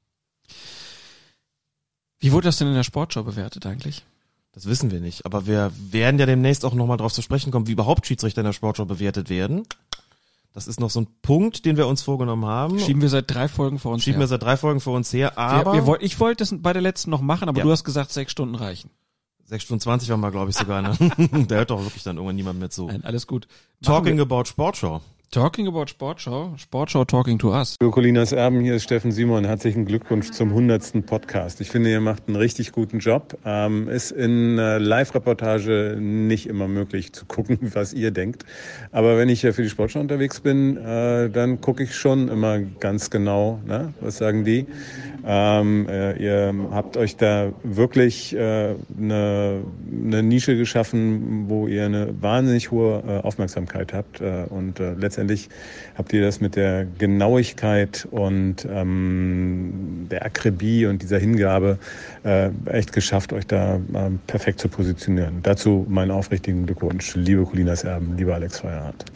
Wie 2.19 2.33
wurde 2.33 2.47
das 2.47 2.59
denn 2.59 2.69
in 2.69 2.75
der 2.75 2.85
Sportschau 2.85 3.25
bewertet 3.25 3.67
eigentlich? 3.67 4.05
Das 4.57 4.65
wissen 4.65 4.91
wir 4.91 5.01
nicht. 5.01 5.27
Aber 5.27 5.47
wir 5.47 5.71
werden 5.91 6.19
ja 6.19 6.25
demnächst 6.25 6.65
auch 6.65 6.73
nochmal 6.73 6.97
drauf 6.97 7.13
zu 7.13 7.21
sprechen 7.21 7.51
kommen, 7.53 7.67
wie 7.67 7.73
überhaupt 7.73 8.07
Schiedsrichter 8.07 8.41
in 8.41 8.47
der 8.47 8.55
Sportschau 8.55 8.87
bewertet 8.87 9.29
werden. 9.29 9.65
Das 10.55 10.67
ist 10.67 10.81
noch 10.81 10.89
so 10.89 11.01
ein 11.03 11.09
Punkt, 11.21 11.67
den 11.67 11.77
wir 11.77 11.87
uns 11.87 12.01
vorgenommen 12.03 12.47
haben. 12.47 12.79
Schieben 12.79 13.03
wir 13.03 13.11
seit 13.11 13.31
drei 13.31 13.49
Folgen 13.49 13.79
vor 13.79 13.93
uns 13.93 14.03
Schieben 14.03 14.19
wir 14.19 14.23
her. 14.23 14.29
seit 14.29 14.43
drei 14.43 14.57
Folgen 14.57 14.81
vor 14.81 14.97
uns 14.97 15.13
her, 15.13 15.37
aber 15.37 15.73
wir, 15.75 15.81
wir 15.83 15.87
wollt, 15.87 16.03
ich 16.03 16.19
wollte 16.19 16.43
das 16.43 16.55
bei 16.63 16.73
der 16.73 16.81
letzten 16.81 17.11
noch 17.11 17.21
machen, 17.21 17.51
aber 17.51 17.59
Ja. 17.59 17.65
du 17.65 17.71
hast 17.71 17.85
gesagt, 17.85 18.11
sechs 18.11 18.33
Stunden 18.33 18.55
reichen. 18.55 18.89
6 19.45 19.63
Stunden 19.63 19.81
20 19.83 20.09
waren 20.09 20.19
wir, 20.21 20.33
glaube 20.33 20.51
ich, 20.51 20.57
sogar. 20.57 20.83
Ne? 20.83 20.97
da 21.47 21.55
hört 21.55 21.71
doch 21.71 21.81
wirklich 21.81 22.03
dann 22.03 22.17
irgendwann 22.17 22.35
niemand 22.35 22.59
mehr 22.59 22.69
zu. 22.71 22.87
Nein, 22.87 23.05
alles 23.05 23.29
gut. 23.29 23.47
Machen 23.81 23.95
Talking 23.95 24.17
wir- 24.17 24.23
about 24.23 24.47
Sportschau. 24.47 25.03
Talking 25.33 25.66
about 25.66 25.87
Sportschau, 25.91 26.55
Sportschau 26.57 27.05
talking 27.05 27.37
to 27.39 27.53
us. 27.53 27.77
Colinas 27.79 28.33
Erben, 28.33 28.61
hier 28.61 28.77
ist 28.77 28.85
Steffen 28.85 29.11
Simon. 29.11 29.45
Herzlichen 29.45 29.85
Glückwunsch 29.85 30.31
zum 30.31 30.51
100. 30.51 31.05
Podcast. 31.05 31.61
Ich 31.61 31.68
finde, 31.68 31.91
ihr 31.91 32.01
macht 32.01 32.22
einen 32.29 32.37
richtig 32.37 32.70
guten 32.72 33.01
Job. 33.01 33.37
Ähm, 33.45 33.89
ist 33.89 34.12
in 34.12 34.57
äh, 34.57 34.79
Live-Reportage 34.79 35.97
nicht 35.99 36.47
immer 36.47 36.68
möglich 36.68 37.12
zu 37.12 37.27
gucken, 37.27 37.59
was 37.74 37.93
ihr 37.93 38.12
denkt. 38.12 38.45
Aber 38.93 39.18
wenn 39.18 39.29
ich 39.29 39.43
ja 39.43 39.53
für 39.53 39.62
die 39.62 39.68
Sportschau 39.68 40.01
unterwegs 40.01 40.41
bin, 40.41 40.77
äh, 40.77 41.29
dann 41.29 41.61
gucke 41.61 41.83
ich 41.83 41.95
schon 41.95 42.29
immer 42.29 42.61
ganz 42.61 43.11
genau, 43.11 43.61
ne? 43.66 43.93
was 44.01 44.18
sagen 44.18 44.45
die. 44.45 44.66
Ähm, 45.27 45.89
äh, 45.89 46.22
ihr 46.22 46.55
habt 46.70 46.97
euch 46.97 47.16
da 47.16 47.53
wirklich 47.64 48.33
äh, 48.35 48.77
eine, 48.97 49.61
eine 50.05 50.22
Nische 50.22 50.57
geschaffen, 50.57 51.49
wo 51.49 51.66
ihr 51.66 51.85
eine 51.85 52.14
wahnsinnig 52.22 52.70
hohe 52.70 53.03
äh, 53.07 53.27
Aufmerksamkeit 53.27 53.93
habt. 53.93 54.20
Äh, 54.20 54.45
und 54.49 54.79
äh, 54.79 54.95
letztendlich 55.17 55.49
habt 55.97 56.12
ihr 56.12 56.23
das 56.23 56.41
mit 56.41 56.57
der 56.57 56.85
Genauigkeit 56.85 58.07
und 58.11 58.67
ähm, 58.71 60.07
der 60.11 60.27
Akribie 60.27 60.85
und 60.85 61.03
dieser 61.03 61.19
Hingabe 61.19 61.79
äh, 62.23 62.51
echt 62.67 62.93
geschafft, 62.93 63.33
euch 63.33 63.47
da 63.47 63.81
ähm, 63.95 64.19
perfekt 64.27 64.61
zu 64.61 64.69
positionieren. 64.69 65.41
Dazu 65.43 65.87
meinen 65.89 66.11
aufrichtigen 66.11 66.67
Glückwunsch, 66.67 67.14
liebe 67.14 67.45
Colinas 67.47 67.85
Erben, 67.85 68.17
lieber 68.17 68.35
Alex 68.35 68.61
Feierhardt. 68.61 69.07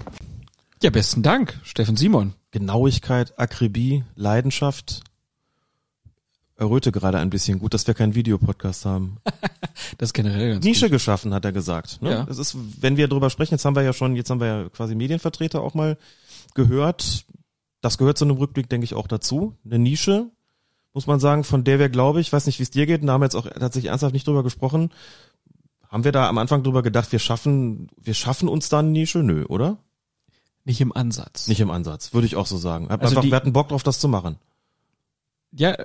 Ja, 0.83 0.89
besten 0.89 1.23
Dank, 1.23 1.59
Steffen 1.63 1.97
Simon. 1.97 2.33
Genauigkeit, 2.51 3.39
Akribie, 3.39 4.05
Leidenschaft. 4.17 5.03
Erröte 6.61 6.93
gerade 6.93 7.19
ein 7.19 7.31
bisschen. 7.31 7.59
Gut, 7.59 7.75
dass 7.75 7.87
wir 7.87 7.95
keinen 7.95 8.15
Videopodcast 8.15 8.85
haben. 8.85 9.17
Das 9.99 10.11
ist 10.11 10.13
generell 10.15 10.53
ganz 10.55 10.65
Nische 10.65 10.87
gut. 10.87 10.93
geschaffen, 10.93 11.33
hat 11.33 11.45
er 11.45 11.53
gesagt. 11.53 12.03
Ne? 12.03 12.11
Ja. 12.11 12.25
Das 12.25 12.39
ist, 12.39 12.55
wenn 12.81 12.97
wir 12.99 13.09
drüber 13.09 13.31
sprechen, 13.31 13.55
jetzt 13.55 13.65
haben 13.65 13.75
wir 13.77 13.83
ja 13.83 13.93
schon, 13.95 14.15
jetzt 14.15 14.29
haben 14.31 14.41
wir 14.41 14.47
ja 14.47 14.69
quasi 14.69 14.95
Medienvertreter 14.95 15.63
auch 15.63 15.73
mal 15.75 15.97
gehört. 16.55 17.25
Das 17.81 17.97
gehört 17.97 18.19
zu 18.19 18.25
einem 18.27 18.37
Rückblick, 18.37 18.69
denke 18.69 18.85
ich, 18.85 18.95
auch 18.95 19.07
dazu. 19.07 19.57
Eine 19.65 19.79
Nische, 19.79 20.27
muss 20.93 21.07
man 21.07 21.19
sagen, 21.19 21.45
von 21.45 21.65
der 21.65 21.79
wir, 21.79 21.89
glaube 21.89 22.21
ich, 22.21 22.31
weiß 22.33 22.45
nicht, 22.47 22.59
wie 22.59 22.63
es 22.65 22.71
dir 22.71 22.85
geht, 22.87 23.03
da 23.03 23.13
haben 23.13 23.21
wir 23.23 23.27
jetzt 23.27 23.37
auch 23.37 23.47
tatsächlich 23.49 23.87
ernsthaft 23.91 24.13
nicht 24.13 24.27
drüber 24.27 24.43
gesprochen. 24.43 24.91
Haben 25.89 26.05
wir 26.05 26.13
da 26.13 26.29
am 26.29 26.39
Anfang 26.39 26.63
drüber 26.63 26.83
gedacht, 26.83 27.11
wir 27.11 27.19
schaffen, 27.21 27.89
wir 28.01 28.15
schaffen 28.15 28.49
uns 28.49 28.69
da 28.69 28.81
eine 28.81 28.91
Nische? 28.91 29.21
Nö, 29.23 29.45
oder? 29.47 29.79
Nicht 30.65 30.81
im 30.83 30.95
Ansatz. 30.95 31.49
Nicht 31.49 31.61
im 31.61 31.71
Ansatz, 31.71 32.13
würde 32.13 32.27
ich 32.27 32.37
auch 32.37 32.47
so 32.47 32.59
sagen. 32.59 32.89
Also 32.91 33.07
einfach, 33.09 33.23
die- 33.23 33.31
wir 33.31 33.37
hatten 33.37 33.53
Bock 33.55 33.69
drauf, 33.69 33.83
das 33.83 33.99
zu 33.99 34.09
machen. 34.09 34.37
Ja, 35.53 35.77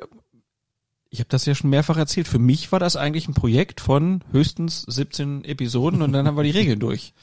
ich 1.16 1.20
habe 1.22 1.30
das 1.30 1.46
ja 1.46 1.56
schon 1.56 1.70
mehrfach 1.70 1.98
erzählt. 1.98 2.28
Für 2.28 2.40
mich 2.40 2.72
war 2.72 2.80
das 2.80 2.96
eigentlich 2.96 3.28
ein 3.28 3.34
Projekt 3.34 3.82
von 3.82 4.24
höchstens 4.32 4.82
17 4.84 5.44
Episoden 5.46 6.02
und 6.02 6.12
dann 6.12 6.28
haben 6.28 6.38
wir 6.38 6.44
die 6.44 6.52
Regeln 6.52 6.80
durch. 6.80 7.14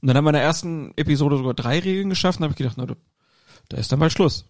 Und 0.00 0.08
dann 0.08 0.16
haben 0.16 0.24
wir 0.24 0.30
in 0.30 0.34
der 0.34 0.42
ersten 0.42 0.92
Episode 0.96 1.36
sogar 1.36 1.54
drei 1.54 1.78
Regeln 1.78 2.08
geschafft 2.08 2.38
und 2.40 2.44
habe 2.44 2.52
ich 2.52 2.56
gedacht, 2.58 2.76
na, 2.78 2.86
da- 2.86 2.96
da 3.68 3.76
ist 3.76 3.92
dann 3.92 3.98
mal 3.98 4.10
Schluss. 4.10 4.46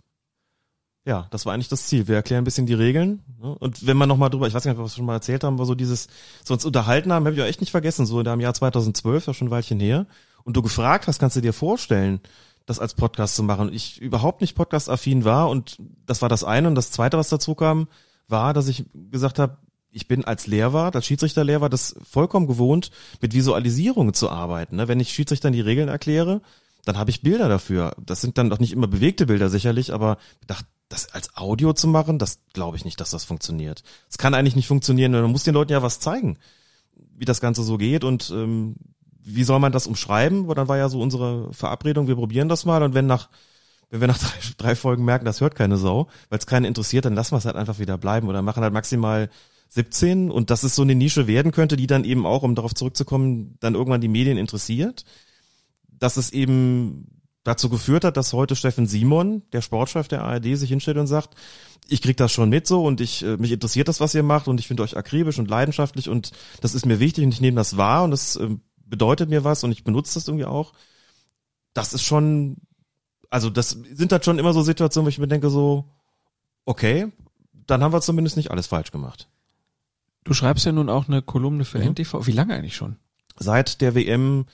Ja, 1.05 1.27
das 1.31 1.45
war 1.47 1.53
eigentlich 1.53 1.69
das 1.69 1.87
Ziel. 1.89 2.07
Wir 2.07 2.15
erklären 2.15 2.43
ein 2.43 2.45
bisschen 2.45 2.67
die 2.67 2.75
Regeln. 2.75 3.23
Ne? 3.41 3.57
Und 3.59 3.85
wenn 3.87 3.97
man 3.97 4.09
nochmal 4.09 4.31
drüber, 4.31 4.47
ich 4.47 4.55
weiß 4.55 4.65
nicht, 4.65 4.73
ob 4.73 4.79
wir 4.79 4.85
es 4.85 4.95
schon 4.95 5.05
mal 5.05 5.15
erzählt 5.15 5.43
haben, 5.43 5.59
war 5.59 5.67
so 5.67 5.75
dieses, 5.75 6.07
so 6.45 6.55
uns 6.55 6.65
unterhalten 6.65 7.13
haben, 7.13 7.27
habe 7.27 7.35
ich 7.35 7.43
auch 7.43 7.47
echt 7.47 7.61
nicht 7.61 7.73
vergessen, 7.73 8.07
so 8.07 8.21
in 8.21 8.25
dem 8.25 8.39
Jahr 8.41 8.55
2012, 8.55 9.25
das 9.25 9.37
schon 9.37 9.49
ein 9.49 9.51
Weilchen 9.51 9.81
her. 9.81 10.07
Und 10.45 10.57
du 10.57 10.63
gefragt 10.63 11.09
hast, 11.09 11.19
kannst 11.19 11.37
du 11.37 11.41
dir 11.41 11.53
vorstellen, 11.53 12.21
das 12.67 12.79
als 12.79 12.95
Podcast 12.95 13.35
zu 13.35 13.43
machen. 13.43 13.69
Und 13.69 13.75
ich 13.75 14.01
überhaupt 14.01 14.41
nicht 14.41 14.55
podcast-affin 14.55 15.25
war 15.25 15.51
und 15.51 15.77
das 16.07 16.23
war 16.23 16.29
das 16.29 16.45
eine. 16.45 16.69
Und 16.69 16.77
das 16.77 16.93
zweite, 16.93 17.19
was 17.19 17.29
dazu 17.29 17.57
kam, 17.57 17.89
war, 18.33 18.53
dass 18.53 18.67
ich 18.67 18.87
gesagt 19.13 19.39
habe, 19.39 19.59
ich 19.93 20.09
bin 20.09 20.25
als 20.25 20.47
Lehrwart, 20.47 20.97
als 20.97 21.07
Schiedsrichterlehrwart, 21.07 21.73
das 21.73 21.95
vollkommen 22.03 22.47
gewohnt, 22.47 22.91
mit 23.21 23.35
Visualisierungen 23.35 24.15
zu 24.15 24.31
arbeiten. 24.31 24.77
Ne? 24.77 24.89
Wenn 24.89 24.99
ich 24.99 25.13
Schiedsrichtern 25.13 25.53
die 25.53 25.61
Regeln 25.61 25.89
erkläre, 25.89 26.41
dann 26.85 26.99
habe 26.99 27.11
ich 27.11 27.23
Bilder 27.23 27.49
dafür. 27.49 27.95
Das 28.05 28.21
sind 28.21 28.39
dann 28.39 28.51
doch 28.51 28.59
nicht 28.59 28.73
immer 28.73 28.89
bewegte 28.89 29.27
Bilder 29.27 29.51
sicherlich, 29.51 29.93
aber 29.93 30.17
ich 30.41 30.47
dachte, 30.47 30.67
das 30.89 31.09
als 31.13 31.37
Audio 31.37 31.73
zu 31.73 31.89
machen, 31.89 32.19
das 32.19 32.41
glaube 32.53 32.77
ich 32.77 32.85
nicht, 32.85 33.01
dass 33.01 33.11
das 33.11 33.25
funktioniert. 33.25 33.83
Es 34.11 34.19
kann 34.19 34.35
eigentlich 34.35 34.57
nicht 34.57 34.67
funktionieren, 34.67 35.13
man 35.13 35.31
muss 35.31 35.45
den 35.45 35.55
Leuten 35.55 35.73
ja 35.73 35.83
was 35.83 36.01
zeigen, 36.01 36.39
wie 37.17 37.25
das 37.25 37.41
Ganze 37.41 37.63
so 37.63 37.79
geht 37.79 38.05
und 38.05 38.31
ähm, 38.35 38.77
wie 39.25 39.45
soll 39.45 39.61
man 39.61 39.73
das 39.73 39.87
umschreiben? 39.87 40.45
Aber 40.45 40.55
dann 40.55 40.69
war 40.69 40.77
ja 40.77 40.89
so 40.89 41.01
unsere 41.01 41.53
Verabredung, 41.53 42.09
wir 42.09 42.17
probieren 42.17 42.49
das 42.49 42.65
mal 42.65 42.83
und 42.83 42.95
wenn 42.95 43.07
nach 43.07 43.29
wenn 43.93 44.01
wir 44.01 44.09
nach 44.09 44.19
drei, 44.19 44.39
drei 44.57 44.75
Folgen 44.75 45.05
merken, 45.05 45.27
das 45.27 45.43
hört 45.43 45.55
keine 45.55 45.77
Sau, 45.77 46.09
weil 46.31 46.39
es 46.39 46.47
keinen 46.47 46.65
interessiert, 46.65 47.05
dann 47.05 47.15
lassen 47.15 47.33
wir 47.33 47.39
es 47.39 47.45
halt 47.45 47.57
einfach 47.57 47.79
wieder 47.79 47.99
bleiben 47.99 48.27
oder 48.27 48.41
machen 48.41 48.63
halt 48.63 48.73
maximal 48.73 49.29
17 49.69 50.31
und 50.31 50.51
das 50.51 50.65
ist 50.65 50.75
so 50.75 50.83
eine 50.83 50.95
Nische 50.95 51.27
werden 51.27 51.53
könnte, 51.53 51.77
die 51.77 51.87
dann 51.87 52.05
eben 52.05 52.27
auch, 52.27 52.43
um 52.43 52.55
darauf 52.55 52.75
zurückzukommen, 52.75 53.57
dann 53.61 53.75
irgendwann 53.75 54.01
die 54.01 54.09
Medien 54.09 54.39
interessiert. 54.39 55.05
Dass 55.89 56.17
es 56.17 56.33
eben 56.33 57.23
dazu 57.45 57.69
geführt 57.69 58.05
hat, 58.05 58.17
dass 58.17 58.33
heute 58.33 58.57
Steffen 58.57 58.87
Simon, 58.87 59.43
der 59.53 59.61
Sportchef 59.61 60.09
der 60.09 60.23
ARD, 60.23 60.57
sich 60.57 60.71
hinstellt 60.71 60.97
und 60.97 61.07
sagt, 61.07 61.35
ich 61.89 62.01
krieg 62.01 62.17
das 62.17 62.33
schon 62.33 62.49
mit 62.49 62.67
so 62.67 62.85
und 62.85 63.01
ich 63.01 63.23
äh, 63.23 63.37
mich 63.37 63.53
interessiert 63.53 63.89
das, 63.89 64.01
was 64.01 64.15
ihr 64.15 64.23
macht 64.23 64.49
und 64.49 64.59
ich 64.61 64.69
finde 64.69 64.85
euch 64.85 64.97
akribisch 64.97 65.39
und 65.39 65.51
leidenschaftlich 65.51 66.09
und 66.09 66.31
das 66.61 66.75
ist 66.75 66.87
mir 66.87 67.01
wichtig 67.01 67.25
und 67.25 67.35
ich 67.35 67.41
nehme 67.41 67.57
das 67.57 67.77
wahr 67.77 68.05
und 68.05 68.13
das 68.13 68.37
äh, 68.37 68.49
bedeutet 68.87 69.29
mir 69.29 69.45
was 69.45 69.65
und 69.65 69.73
ich 69.73 69.85
benutze 69.85 70.15
das 70.15 70.29
irgendwie 70.29 70.47
auch. 70.47 70.73
Das 71.75 71.93
ist 71.93 72.03
schon, 72.03 72.59
also 73.33 73.51
das 73.51 73.71
sind 73.71 74.13
halt 74.13 74.25
schon 74.25 74.39
immer 74.39 74.53
so 74.53 74.63
Situationen, 74.63 75.07
wo 75.07 75.09
ich 75.09 75.19
mir 75.19 75.29
denke 75.29 75.51
so, 75.51 75.85
okay, 76.65 77.11
dann 77.67 77.83
haben 77.83 77.93
wir 77.93 78.01
zumindest 78.01 78.37
nicht 78.37 78.51
alles 78.51 78.67
falsch 78.67 78.93
gemacht. 78.93 79.29
Du 80.25 80.35
schreibst 80.35 80.67
ja 80.67 80.73
nun 80.73 80.89
auch 80.89 81.09
eine 81.09 81.23
Kolumne 81.23 81.65
für 81.65 81.79
mhm. 81.79 81.91
NTV. 81.91 82.27
Wie 82.27 82.33
lange 82.33 82.55
eigentlich 82.55 82.77
schon? 82.77 82.97
Seit 83.37 83.81
der 83.81 83.95
WM 83.95 84.47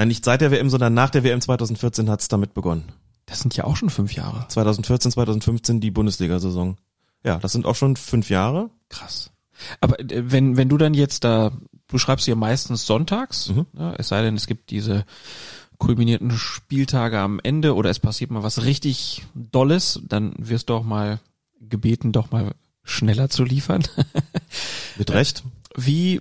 Nein, 0.00 0.08
nicht 0.08 0.24
seit 0.24 0.40
der 0.40 0.50
WM, 0.50 0.70
sondern 0.70 0.94
nach 0.94 1.10
der 1.10 1.24
WM 1.24 1.42
2014 1.42 2.08
hat's 2.08 2.28
damit 2.28 2.54
begonnen. 2.54 2.90
Das 3.26 3.40
sind 3.40 3.54
ja 3.54 3.64
auch 3.64 3.76
schon 3.76 3.90
fünf 3.90 4.14
Jahre. 4.14 4.46
2014, 4.48 5.10
2015 5.10 5.80
die 5.82 5.90
Bundesliga-Saison. 5.90 6.78
Ja, 7.22 7.38
das 7.38 7.52
sind 7.52 7.66
auch 7.66 7.74
schon 7.74 7.96
fünf 7.96 8.30
Jahre. 8.30 8.70
Krass. 8.88 9.30
Aber 9.78 10.00
äh, 10.00 10.32
wenn, 10.32 10.56
wenn 10.56 10.70
du 10.70 10.78
dann 10.78 10.94
jetzt 10.94 11.22
da, 11.24 11.52
du 11.86 11.98
schreibst 11.98 12.26
ja 12.26 12.34
meistens 12.34 12.86
sonntags, 12.86 13.50
mhm. 13.50 13.66
ja, 13.74 13.92
es 13.98 14.08
sei 14.08 14.22
denn, 14.22 14.36
es 14.36 14.46
gibt 14.46 14.70
diese 14.70 15.04
kulminierten 15.80 16.30
Spieltage 16.30 17.18
am 17.18 17.40
Ende 17.42 17.74
oder 17.74 17.90
es 17.90 17.98
passiert 17.98 18.30
mal 18.30 18.44
was 18.44 18.62
richtig 18.62 19.22
Dolles, 19.34 20.00
dann 20.06 20.34
wirst 20.38 20.68
du 20.68 20.74
auch 20.74 20.84
mal 20.84 21.18
gebeten, 21.60 22.12
doch 22.12 22.30
mal 22.30 22.54
schneller 22.84 23.28
zu 23.28 23.42
liefern. 23.42 23.82
Mit 24.98 25.10
Recht. 25.10 25.42
Wie, 25.74 26.20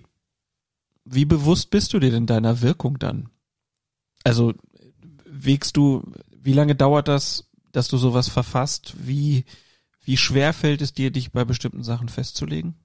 wie 1.06 1.26
bewusst 1.26 1.70
bist 1.70 1.94
du 1.94 2.00
dir 2.00 2.10
denn 2.10 2.26
deiner 2.26 2.62
Wirkung 2.62 2.98
dann? 2.98 3.30
Also 4.24 4.54
wägst 5.26 5.78
du, 5.78 6.04
wie 6.32 6.54
lange 6.54 6.76
dauert 6.76 7.08
das, 7.08 7.50
dass 7.72 7.90
du 7.90 7.98
sowas 7.98 8.30
verfasst? 8.30 8.96
Wie, 8.98 9.46
wie 10.04 10.18
schwer 10.18 10.54
fällt 10.54 10.82
es 10.82 10.94
dir, 10.94 11.12
dich 11.12 11.32
bei 11.32 11.46
bestimmten 11.46 11.84
Sachen 11.84 12.10
festzulegen? 12.10 12.76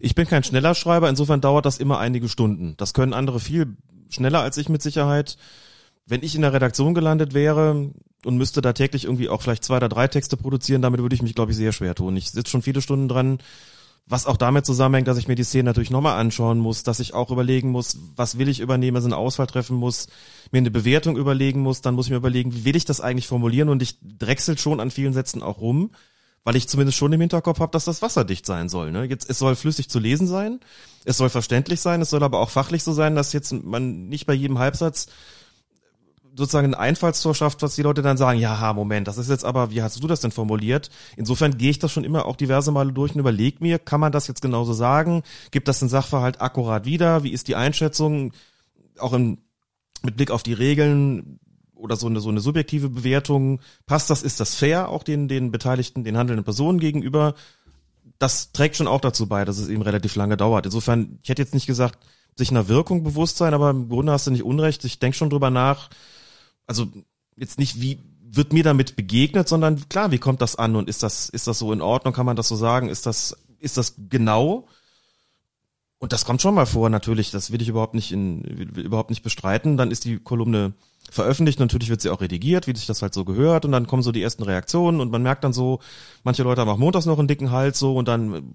Ich 0.00 0.14
bin 0.14 0.26
kein 0.26 0.44
schneller 0.44 0.74
Schreiber, 0.74 1.08
insofern 1.08 1.40
dauert 1.40 1.66
das 1.66 1.78
immer 1.78 1.98
einige 1.98 2.28
Stunden. 2.28 2.74
Das 2.76 2.94
können 2.94 3.12
andere 3.12 3.40
viel 3.40 3.76
schneller 4.14 4.40
als 4.40 4.56
ich 4.56 4.68
mit 4.68 4.82
Sicherheit. 4.82 5.36
Wenn 6.06 6.22
ich 6.22 6.34
in 6.34 6.42
der 6.42 6.52
Redaktion 6.52 6.94
gelandet 6.94 7.34
wäre 7.34 7.90
und 8.24 8.36
müsste 8.36 8.60
da 8.60 8.72
täglich 8.72 9.04
irgendwie 9.04 9.28
auch 9.28 9.42
vielleicht 9.42 9.64
zwei 9.64 9.76
oder 9.76 9.88
drei 9.88 10.08
Texte 10.08 10.36
produzieren, 10.36 10.82
damit 10.82 11.00
würde 11.00 11.14
ich 11.14 11.22
mich, 11.22 11.34
glaube 11.34 11.52
ich, 11.52 11.56
sehr 11.56 11.72
schwer 11.72 11.94
tun. 11.94 12.16
Ich 12.16 12.30
sitze 12.30 12.50
schon 12.50 12.62
viele 12.62 12.82
Stunden 12.82 13.08
dran, 13.08 13.38
was 14.06 14.26
auch 14.26 14.36
damit 14.36 14.66
zusammenhängt, 14.66 15.06
dass 15.06 15.18
ich 15.18 15.28
mir 15.28 15.36
die 15.36 15.44
Szene 15.44 15.64
natürlich 15.64 15.90
nochmal 15.90 16.18
anschauen 16.18 16.58
muss, 16.58 16.82
dass 16.82 17.00
ich 17.00 17.14
auch 17.14 17.30
überlegen 17.30 17.70
muss, 17.70 17.98
was 18.16 18.36
will 18.36 18.48
ich 18.48 18.60
übernehmen, 18.60 18.96
also 18.96 19.08
eine 19.08 19.16
Auswahl 19.16 19.46
treffen 19.46 19.76
muss, 19.76 20.08
mir 20.50 20.58
eine 20.58 20.70
Bewertung 20.70 21.16
überlegen 21.16 21.60
muss, 21.60 21.82
dann 21.82 21.94
muss 21.94 22.06
ich 22.06 22.10
mir 22.10 22.16
überlegen, 22.16 22.52
wie 22.52 22.64
will 22.64 22.76
ich 22.76 22.84
das 22.84 23.00
eigentlich 23.00 23.28
formulieren 23.28 23.68
und 23.68 23.80
ich 23.80 23.98
drechsel 24.02 24.58
schon 24.58 24.80
an 24.80 24.90
vielen 24.90 25.12
Sätzen 25.12 25.42
auch 25.42 25.60
rum, 25.60 25.92
weil 26.44 26.56
ich 26.56 26.68
zumindest 26.68 26.98
schon 26.98 27.12
im 27.12 27.20
Hinterkopf 27.20 27.60
habe, 27.60 27.72
dass 27.72 27.84
das 27.84 28.02
wasserdicht 28.02 28.46
sein 28.46 28.68
soll. 28.68 28.90
Ne? 28.90 29.04
Jetzt, 29.04 29.30
es 29.30 29.38
soll 29.38 29.54
flüssig 29.56 29.88
zu 29.88 29.98
lesen 29.98 30.26
sein, 30.26 30.60
es 31.04 31.16
soll 31.16 31.28
verständlich 31.28 31.80
sein, 31.80 32.00
es 32.00 32.10
soll 32.10 32.22
aber 32.22 32.40
auch 32.40 32.50
fachlich 32.50 32.82
so 32.82 32.92
sein, 32.92 33.14
dass 33.14 33.32
jetzt 33.32 33.52
man 33.52 34.08
nicht 34.08 34.26
bei 34.26 34.34
jedem 34.34 34.58
Halbsatz 34.58 35.06
sozusagen 36.34 36.68
ein 36.68 36.80
Einfallstor 36.80 37.34
schafft, 37.34 37.62
was 37.62 37.74
die 37.74 37.82
Leute 37.82 38.02
dann 38.02 38.16
sagen, 38.16 38.38
ja, 38.38 38.72
Moment, 38.72 39.06
das 39.06 39.18
ist 39.18 39.28
jetzt 39.28 39.44
aber, 39.44 39.70
wie 39.70 39.82
hast 39.82 40.02
du 40.02 40.06
das 40.06 40.20
denn 40.20 40.30
formuliert? 40.30 40.90
Insofern 41.16 41.58
gehe 41.58 41.70
ich 41.70 41.78
das 41.78 41.92
schon 41.92 42.04
immer 42.04 42.26
auch 42.26 42.36
diverse 42.36 42.72
Male 42.72 42.92
durch 42.92 43.14
und 43.14 43.20
überlege 43.20 43.58
mir, 43.60 43.78
kann 43.78 44.00
man 44.00 44.12
das 44.12 44.28
jetzt 44.28 44.40
genauso 44.40 44.72
sagen? 44.72 45.22
Gibt 45.50 45.68
das 45.68 45.80
den 45.80 45.90
Sachverhalt 45.90 46.40
akkurat 46.40 46.86
wieder? 46.86 47.22
Wie 47.22 47.32
ist 47.32 47.48
die 47.48 47.56
Einschätzung? 47.56 48.32
Auch 48.98 49.12
im, 49.12 49.38
mit 50.02 50.16
Blick 50.16 50.30
auf 50.30 50.42
die 50.42 50.54
Regeln 50.54 51.38
oder 51.82 51.96
so 51.96 52.06
eine, 52.06 52.20
so 52.20 52.28
eine 52.28 52.40
subjektive 52.40 52.88
Bewertung. 52.88 53.60
Passt 53.86 54.08
das? 54.08 54.22
Ist 54.22 54.38
das 54.38 54.54
fair 54.54 54.88
auch 54.88 55.02
den, 55.02 55.26
den 55.26 55.50
Beteiligten, 55.50 56.04
den 56.04 56.16
handelnden 56.16 56.44
Personen 56.44 56.78
gegenüber? 56.78 57.34
Das 58.18 58.52
trägt 58.52 58.76
schon 58.76 58.86
auch 58.86 59.00
dazu 59.00 59.26
bei, 59.26 59.44
dass 59.44 59.58
es 59.58 59.68
eben 59.68 59.82
relativ 59.82 60.14
lange 60.14 60.36
dauert. 60.36 60.64
Insofern, 60.64 61.18
ich 61.22 61.28
hätte 61.28 61.42
jetzt 61.42 61.54
nicht 61.54 61.66
gesagt, 61.66 61.98
sich 62.36 62.50
einer 62.50 62.68
Wirkung 62.68 63.02
bewusst 63.02 63.36
sein, 63.36 63.52
aber 63.52 63.70
im 63.70 63.88
Grunde 63.88 64.12
hast 64.12 64.28
du 64.28 64.30
nicht 64.30 64.44
unrecht. 64.44 64.84
Ich 64.84 65.00
denke 65.00 65.18
schon 65.18 65.28
drüber 65.28 65.50
nach, 65.50 65.90
also 66.66 66.86
jetzt 67.36 67.58
nicht 67.58 67.80
wie 67.80 67.98
wird 68.34 68.52
mir 68.52 68.62
damit 68.64 68.96
begegnet, 68.96 69.48
sondern 69.48 69.88
klar, 69.88 70.10
wie 70.10 70.18
kommt 70.18 70.40
das 70.40 70.56
an 70.56 70.76
und 70.76 70.88
ist 70.88 71.02
das 71.02 71.28
ist 71.28 71.46
das 71.46 71.58
so 71.58 71.72
in 71.72 71.82
Ordnung, 71.82 72.14
kann 72.14 72.24
man 72.24 72.36
das 72.36 72.48
so 72.48 72.56
sagen, 72.56 72.88
ist 72.88 73.04
das 73.04 73.36
ist 73.58 73.76
das 73.76 73.96
genau? 74.08 74.68
Und 76.02 76.12
das 76.12 76.24
kommt 76.24 76.42
schon 76.42 76.56
mal 76.56 76.66
vor, 76.66 76.90
natürlich, 76.90 77.30
das 77.30 77.52
will 77.52 77.62
ich 77.62 77.68
überhaupt 77.68 77.94
nicht 77.94 78.10
in 78.10 78.42
überhaupt 78.42 79.10
nicht 79.10 79.22
bestreiten, 79.22 79.76
dann 79.76 79.92
ist 79.92 80.04
die 80.04 80.18
Kolumne 80.18 80.72
veröffentlicht, 81.08 81.60
natürlich 81.60 81.90
wird 81.90 82.00
sie 82.00 82.10
auch 82.10 82.20
redigiert, 82.20 82.66
wie 82.66 82.74
sich 82.74 82.86
das 82.86 83.02
halt 83.02 83.14
so 83.14 83.24
gehört. 83.24 83.64
Und 83.64 83.70
dann 83.70 83.86
kommen 83.86 84.02
so 84.02 84.10
die 84.10 84.20
ersten 84.20 84.42
Reaktionen 84.42 85.00
und 85.00 85.12
man 85.12 85.22
merkt 85.22 85.44
dann 85.44 85.52
so, 85.52 85.78
manche 86.24 86.42
Leute 86.42 86.60
haben 86.60 86.68
auch 86.70 86.76
montags 86.76 87.06
noch 87.06 87.20
einen 87.20 87.28
dicken 87.28 87.52
Hals 87.52 87.78
so 87.78 87.94
und 87.94 88.08
dann 88.08 88.52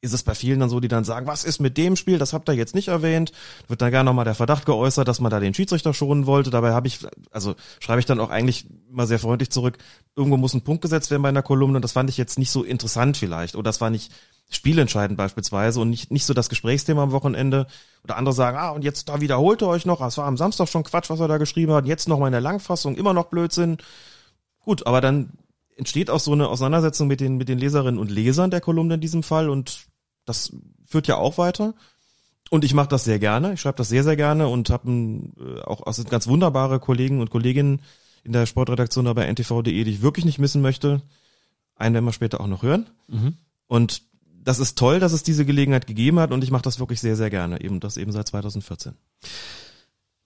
ist 0.00 0.12
es 0.12 0.24
bei 0.24 0.34
vielen 0.34 0.58
dann 0.58 0.68
so, 0.68 0.80
die 0.80 0.88
dann 0.88 1.04
sagen, 1.04 1.28
was 1.28 1.44
ist 1.44 1.60
mit 1.60 1.78
dem 1.78 1.94
Spiel, 1.94 2.18
das 2.18 2.32
habt 2.32 2.48
ihr 2.48 2.54
jetzt 2.56 2.74
nicht 2.74 2.88
erwähnt, 2.88 3.30
wird 3.68 3.80
dann 3.80 3.92
gerne 3.92 4.08
nochmal 4.10 4.24
der 4.24 4.34
Verdacht 4.34 4.66
geäußert, 4.66 5.06
dass 5.06 5.20
man 5.20 5.30
da 5.30 5.38
den 5.38 5.54
Schiedsrichter 5.54 5.94
schonen 5.94 6.26
wollte. 6.26 6.50
Dabei 6.50 6.72
habe 6.72 6.88
ich, 6.88 7.06
also 7.30 7.54
schreibe 7.78 8.00
ich 8.00 8.06
dann 8.06 8.18
auch 8.18 8.30
eigentlich 8.30 8.66
immer 8.90 9.06
sehr 9.06 9.20
freundlich 9.20 9.50
zurück, 9.50 9.78
irgendwo 10.16 10.38
muss 10.38 10.54
ein 10.54 10.62
Punkt 10.62 10.82
gesetzt 10.82 11.12
werden 11.12 11.22
bei 11.22 11.28
einer 11.28 11.42
Kolumne 11.42 11.76
und 11.76 11.82
das 11.82 11.92
fand 11.92 12.10
ich 12.10 12.18
jetzt 12.18 12.36
nicht 12.36 12.50
so 12.50 12.64
interessant 12.64 13.16
vielleicht. 13.16 13.54
Oder 13.54 13.62
das 13.62 13.80
war 13.80 13.90
nicht 13.90 14.10
spielentscheidend 14.50 15.16
beispielsweise 15.16 15.80
und 15.80 15.90
nicht, 15.90 16.10
nicht 16.10 16.26
so 16.26 16.34
das 16.34 16.48
Gesprächsthema 16.48 17.02
am 17.02 17.12
Wochenende. 17.12 17.66
Oder 18.04 18.16
andere 18.16 18.34
sagen, 18.34 18.56
ah, 18.58 18.70
und 18.70 18.84
jetzt 18.84 19.08
da 19.08 19.20
wiederholt 19.20 19.62
ihr 19.62 19.68
euch 19.68 19.86
noch, 19.86 20.00
es 20.00 20.18
war 20.18 20.26
am 20.26 20.36
Samstag 20.36 20.68
schon 20.68 20.84
Quatsch, 20.84 21.10
was 21.10 21.20
er 21.20 21.28
da 21.28 21.38
geschrieben 21.38 21.72
hat, 21.72 21.86
jetzt 21.86 22.08
noch 22.08 22.18
mal 22.18 22.26
in 22.26 22.32
der 22.32 22.40
Langfassung, 22.40 22.94
immer 22.96 23.14
noch 23.14 23.26
Blödsinn. 23.26 23.78
Gut, 24.60 24.86
aber 24.86 25.00
dann 25.00 25.30
entsteht 25.76 26.10
auch 26.10 26.20
so 26.20 26.32
eine 26.32 26.48
Auseinandersetzung 26.48 27.08
mit 27.08 27.20
den, 27.20 27.36
mit 27.36 27.48
den 27.48 27.58
Leserinnen 27.58 27.98
und 27.98 28.10
Lesern 28.10 28.50
der 28.50 28.60
Kolumne 28.60 28.94
in 28.94 29.00
diesem 29.00 29.22
Fall 29.22 29.48
und 29.48 29.86
das 30.24 30.52
führt 30.86 31.08
ja 31.08 31.16
auch 31.16 31.38
weiter. 31.38 31.74
Und 32.50 32.64
ich 32.64 32.74
mache 32.74 32.88
das 32.88 33.04
sehr 33.04 33.18
gerne. 33.18 33.54
Ich 33.54 33.60
schreibe 33.60 33.78
das 33.78 33.88
sehr, 33.88 34.04
sehr 34.04 34.16
gerne 34.16 34.48
und 34.48 34.70
habe 34.70 34.90
äh, 34.90 35.62
auch 35.62 35.86
also 35.86 36.04
ganz 36.04 36.28
wunderbare 36.28 36.78
Kollegen 36.78 37.20
und 37.20 37.30
Kolleginnen 37.30 37.82
in 38.22 38.32
der 38.32 38.46
Sportredaktion 38.46 39.12
bei 39.14 39.26
ntv.de, 39.26 39.84
die 39.84 39.90
ich 39.90 40.02
wirklich 40.02 40.24
nicht 40.24 40.38
missen 40.38 40.62
möchte. 40.62 41.02
Einen 41.76 41.94
werden 41.94 42.04
wir 42.04 42.12
später 42.12 42.40
auch 42.40 42.46
noch 42.46 42.62
hören. 42.62 42.86
Mhm. 43.08 43.36
Und 43.66 44.02
das 44.44 44.58
ist 44.58 44.78
toll, 44.78 45.00
dass 45.00 45.12
es 45.12 45.22
diese 45.22 45.44
Gelegenheit 45.44 45.86
gegeben 45.86 46.20
hat 46.20 46.30
und 46.30 46.44
ich 46.44 46.50
mache 46.50 46.62
das 46.62 46.78
wirklich 46.78 47.00
sehr, 47.00 47.16
sehr 47.16 47.30
gerne. 47.30 47.60
Eben 47.60 47.80
das 47.80 47.96
eben 47.96 48.12
seit 48.12 48.28
2014. 48.28 48.94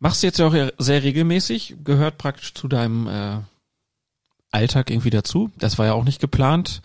Machst 0.01 0.23
du 0.23 0.27
jetzt 0.27 0.39
ja 0.39 0.47
auch 0.49 0.55
sehr 0.79 1.03
regelmäßig, 1.03 1.77
gehört 1.83 2.19
praktisch 2.19 2.55
zu 2.55 2.69
deinem 2.69 3.07
äh, 3.07 3.39
Alltag 4.51 4.91
irgendwie 4.91 5.11
dazu. 5.11 5.51
Das 5.59 5.79
war 5.79 5.87
ja 5.87 5.93
auch 5.95 6.05
nicht 6.05 6.21
geplant 6.21 6.83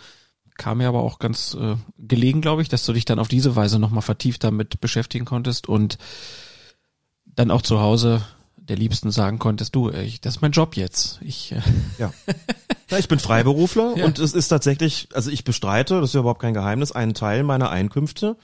kam 0.58 0.80
mir 0.80 0.88
aber 0.88 1.02
auch 1.02 1.20
ganz 1.20 1.56
äh, 1.60 1.76
gelegen, 1.98 2.42
glaube 2.42 2.62
ich, 2.62 2.70
dass 2.70 2.86
du 2.86 2.94
dich 2.94 3.06
dann 3.06 3.20
auf 3.20 3.28
diese 3.28 3.56
Weise 3.56 3.80
nochmal 3.80 4.02
vertieft 4.02 4.44
damit 4.44 4.80
beschäftigen 4.82 5.26
konntest 5.26 5.68
und 5.68 5.98
dann 7.26 7.52
auch 7.52 7.62
zu 7.62 7.80
Hause 7.80 8.24
der 8.70 8.78
Liebsten 8.78 9.12
sagen 9.12 9.40
konntest, 9.40 9.76
du, 9.76 9.90
ich, 9.90 10.22
das 10.22 10.38
ist 10.38 10.42
mein 10.42 10.52
Job 10.52 10.76
jetzt. 10.76 11.20
Ich, 11.22 11.52
äh 11.52 11.62
ja. 12.00 12.14
ja, 12.90 12.98
ich 12.98 13.08
bin 13.08 13.20
Freiberufler 13.20 13.94
ja. 13.98 14.06
und 14.06 14.20
es 14.20 14.34
ist 14.34 14.48
tatsächlich, 14.48 15.10
also 15.14 15.30
ich 15.30 15.44
bestreite, 15.44 16.00
das 16.00 16.12
ist 16.12 16.14
ja 16.14 16.22
überhaupt 16.22 16.42
kein 16.42 16.54
Geheimnis, 16.54 16.92
einen 16.92 17.14
Teil 17.14 17.44
meiner 17.44 17.70
Einkünfte 17.70 18.38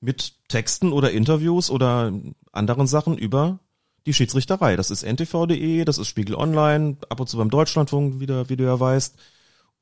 mit 0.00 0.34
Texten 0.48 0.92
oder 0.92 1.12
Interviews 1.12 1.70
oder 1.70 2.12
anderen 2.50 2.86
Sachen 2.86 3.16
über 3.16 3.60
die 4.06 4.14
Schiedsrichterei. 4.14 4.76
Das 4.76 4.90
ist 4.90 5.04
ntv.de, 5.04 5.84
das 5.84 5.98
ist 5.98 6.08
Spiegel 6.08 6.34
Online, 6.34 6.96
ab 7.08 7.20
und 7.20 7.28
zu 7.28 7.36
beim 7.36 7.50
Deutschlandfunk, 7.50 8.18
wie, 8.18 8.26
der, 8.26 8.48
wie 8.48 8.56
du 8.56 8.64
ja 8.64 8.78
weißt 8.80 9.16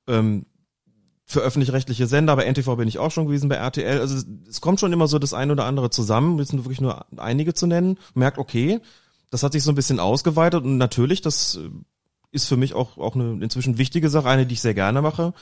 ähm, 0.09 0.47
für 1.25 1.41
öffentlich-rechtliche 1.41 2.09
Sender, 2.09 2.35
bei 2.35 2.45
NTV 2.45 2.77
bin 2.77 2.89
ich 2.89 2.99
auch 2.99 3.13
schon 3.13 3.27
gewesen, 3.27 3.49
bei 3.49 3.55
RTL. 3.55 4.01
Also 4.01 4.17
es, 4.49 4.61
kommt 4.61 4.81
schon 4.81 4.93
immer 4.93 5.07
so 5.07 5.21
das 5.21 5.33
eine 5.33 5.53
oder 5.53 5.65
andere 5.65 5.89
zusammen, 5.89 6.39
jetzt 6.39 6.49
sind 6.49 6.65
wirklich 6.65 6.81
nur 6.81 7.07
einige 7.17 7.55
zu 7.55 7.69
nennen, 7.69 7.99
merkt, 8.15 8.39
okay, 8.39 8.81
das 9.31 9.43
hat 9.43 9.53
sich 9.53 9.63
so 9.63 9.73
ein 9.73 9.77
bisschen 9.77 10.01
ausgeweitet 10.01 10.65
und 10.65 10.77
natürlich, 10.77 11.21
das 11.21 11.57
äh, 11.57 11.71
ist 12.33 12.47
für 12.47 12.57
mich 12.57 12.75
auch, 12.75 12.99
auch 12.99 13.15
eine 13.15 13.43
inzwischen 13.43 13.79
wichtige 13.79 14.11
Sache, 14.11 14.29
eine, 14.29 14.47
die 14.47 14.55
ich 14.55 14.61
sehr 14.61 14.75
gerne 14.75 15.03
mache 15.03 15.33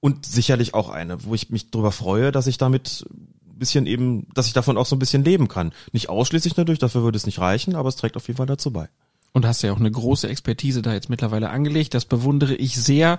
und 0.00 0.26
sicherlich 0.26 0.74
auch 0.74 0.90
eine, 0.90 1.24
wo 1.24 1.34
ich 1.34 1.50
mich 1.50 1.70
darüber 1.70 1.92
freue, 1.92 2.32
dass 2.32 2.46
ich 2.46 2.58
damit 2.58 3.06
ein 3.10 3.58
bisschen 3.58 3.86
eben, 3.86 4.28
dass 4.34 4.46
ich 4.46 4.52
davon 4.52 4.76
auch 4.76 4.86
so 4.86 4.96
ein 4.96 5.00
bisschen 5.00 5.24
leben 5.24 5.48
kann. 5.48 5.72
Nicht 5.92 6.08
ausschließlich 6.08 6.56
natürlich, 6.56 6.78
dafür 6.78 7.02
würde 7.02 7.16
es 7.16 7.26
nicht 7.26 7.38
reichen, 7.38 7.74
aber 7.74 7.88
es 7.88 7.96
trägt 7.96 8.16
auf 8.16 8.26
jeden 8.28 8.36
Fall 8.36 8.46
dazu 8.46 8.70
bei. 8.70 8.88
Und 9.32 9.44
hast 9.44 9.62
ja 9.62 9.72
auch 9.72 9.78
eine 9.78 9.90
große 9.90 10.28
Expertise 10.28 10.80
da 10.80 10.94
jetzt 10.94 11.10
mittlerweile 11.10 11.50
angelegt. 11.50 11.92
Das 11.92 12.06
bewundere 12.06 12.54
ich 12.54 12.74
sehr. 12.76 13.18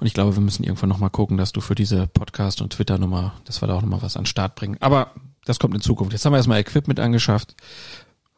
Und 0.00 0.08
ich 0.08 0.14
glaube, 0.14 0.34
wir 0.34 0.42
müssen 0.42 0.64
irgendwann 0.64 0.88
nochmal 0.88 1.10
gucken, 1.10 1.36
dass 1.36 1.52
du 1.52 1.60
für 1.60 1.76
diese 1.76 2.08
Podcast- 2.08 2.62
und 2.62 2.72
Twitter-Nummer, 2.72 3.34
dass 3.44 3.62
wir 3.62 3.68
da 3.68 3.74
auch 3.74 3.80
nochmal 3.80 4.02
was 4.02 4.16
an 4.16 4.22
den 4.22 4.26
Start 4.26 4.56
bringen. 4.56 4.76
Aber 4.80 5.12
das 5.44 5.60
kommt 5.60 5.74
in 5.76 5.80
Zukunft. 5.80 6.12
Jetzt 6.12 6.24
haben 6.24 6.32
wir 6.32 6.38
erstmal 6.38 6.58
Equipment 6.58 6.98
angeschafft. 6.98 7.54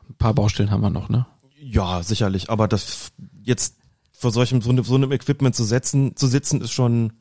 Ein 0.08 0.14
paar 0.16 0.34
Baustellen 0.34 0.70
haben 0.70 0.82
wir 0.82 0.90
noch, 0.90 1.08
ne? 1.08 1.26
Ja, 1.58 2.02
sicherlich. 2.02 2.50
Aber 2.50 2.68
das 2.68 3.12
jetzt 3.42 3.76
vor 4.12 4.30
solchem, 4.30 4.62
so, 4.62 4.82
so 4.82 4.94
einem 4.94 5.12
Equipment 5.12 5.54
zu 5.54 5.64
setzen, 5.64 6.16
zu 6.16 6.26
sitzen, 6.26 6.60
ist 6.60 6.72
schon 6.72 7.12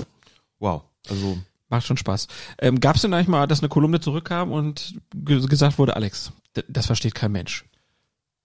wow. 0.60 0.84
Also. 1.10 1.38
Macht 1.70 1.88
schon 1.88 1.98
Spaß. 1.98 2.28
Ähm, 2.60 2.80
Gab 2.80 2.96
es 2.96 3.02
denn 3.02 3.14
eigentlich 3.14 3.28
mal, 3.28 3.48
dass 3.48 3.60
eine 3.60 3.70
Kolumne 3.70 4.00
zurückkam 4.00 4.52
und 4.52 4.96
ge 5.16 5.46
gesagt 5.48 5.80
wurde, 5.80 5.96
Alex, 5.96 6.32
das 6.68 6.86
versteht 6.86 7.16
kein 7.16 7.32
Mensch? 7.32 7.66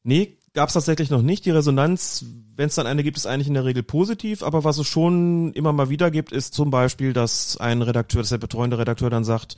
Nee, 0.03 0.39
gab 0.55 0.69
es 0.69 0.75
tatsächlich 0.75 1.11
noch 1.11 1.23
nicht. 1.23 1.45
Die 1.45 1.51
Resonanz, 1.51 2.25
wenn 2.57 2.69
es 2.69 2.75
dann 2.75 2.87
eine 2.87 3.03
gibt, 3.03 3.17
ist 3.17 3.27
eigentlich 3.27 3.49
in 3.49 3.55
der 3.55 3.65
Regel 3.65 3.83
positiv. 3.83 4.43
Aber 4.43 4.65
was 4.65 4.79
es 4.79 4.87
schon 4.87 5.53
immer 5.53 5.73
mal 5.73 5.91
wieder 5.91 6.11
gibt, 6.11 6.33
ist 6.33 6.55
zum 6.55 6.71
Beispiel, 6.71 7.13
dass 7.13 7.59
ein 7.59 7.83
Redakteur, 7.83 8.23
dass 8.23 8.31
der 8.31 8.39
betreuende 8.39 8.79
Redakteur 8.79 9.11
dann 9.11 9.25
sagt, 9.25 9.57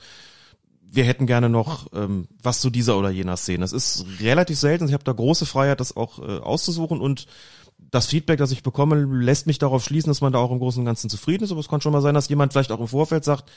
wir 0.93 1.05
hätten 1.05 1.25
gerne 1.25 1.49
noch 1.49 1.87
ähm, 1.93 2.27
was 2.43 2.59
zu 2.59 2.69
dieser 2.69 2.97
oder 2.97 3.09
jener 3.09 3.37
Szene. 3.37 3.59
Das 3.59 3.71
ist 3.71 4.05
relativ 4.19 4.59
selten. 4.59 4.87
Ich 4.87 4.93
habe 4.93 5.05
da 5.05 5.13
große 5.13 5.45
Freiheit, 5.45 5.79
das 5.79 5.95
auch 5.95 6.19
äh, 6.19 6.39
auszusuchen 6.39 6.99
und 6.99 7.27
das 7.79 8.07
Feedback, 8.07 8.37
das 8.37 8.51
ich 8.51 8.61
bekomme, 8.61 8.95
lässt 8.95 9.47
mich 9.47 9.57
darauf 9.57 9.83
schließen, 9.83 10.09
dass 10.09 10.21
man 10.21 10.33
da 10.33 10.39
auch 10.39 10.51
im 10.51 10.59
Großen 10.59 10.81
und 10.81 10.85
Ganzen 10.85 11.09
zufrieden 11.09 11.45
ist. 11.45 11.51
Aber 11.51 11.61
es 11.61 11.69
kann 11.69 11.81
schon 11.81 11.93
mal 11.93 12.01
sein, 12.01 12.13
dass 12.13 12.29
jemand 12.29 12.51
vielleicht 12.51 12.71
auch 12.71 12.79
im 12.79 12.87
Vorfeld 12.87 13.23
sagt, 13.23 13.49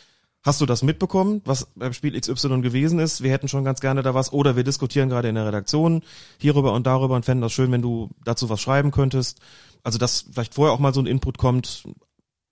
hast 0.44 0.60
du 0.60 0.66
das 0.66 0.82
mitbekommen, 0.82 1.42
was 1.44 1.66
beim 1.74 1.92
Spiel 1.92 2.18
XY 2.18 2.60
gewesen 2.60 3.00
ist? 3.00 3.22
Wir 3.22 3.32
hätten 3.32 3.48
schon 3.48 3.64
ganz 3.64 3.80
gerne 3.80 4.02
da 4.02 4.14
was. 4.14 4.32
Oder 4.32 4.56
wir 4.56 4.64
diskutieren 4.64 5.08
gerade 5.08 5.28
in 5.28 5.34
der 5.34 5.46
Redaktion 5.46 6.02
hierüber 6.38 6.72
und 6.72 6.86
darüber 6.86 7.16
und 7.16 7.24
fänden 7.24 7.42
das 7.42 7.52
schön, 7.52 7.72
wenn 7.72 7.82
du 7.82 8.10
dazu 8.24 8.48
was 8.48 8.60
schreiben 8.60 8.92
könntest. 8.92 9.40
Also, 9.82 9.98
dass 9.98 10.26
vielleicht 10.32 10.54
vorher 10.54 10.72
auch 10.72 10.78
mal 10.78 10.94
so 10.94 11.00
ein 11.00 11.06
Input 11.06 11.36
kommt. 11.36 11.84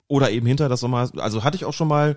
Oder 0.08 0.30
eben 0.30 0.46
hinter 0.46 0.68
das 0.68 0.82
nochmal. 0.82 1.08
Also 1.16 1.44
hatte 1.44 1.56
ich 1.56 1.64
auch 1.64 1.72
schon 1.72 1.88
mal 1.88 2.16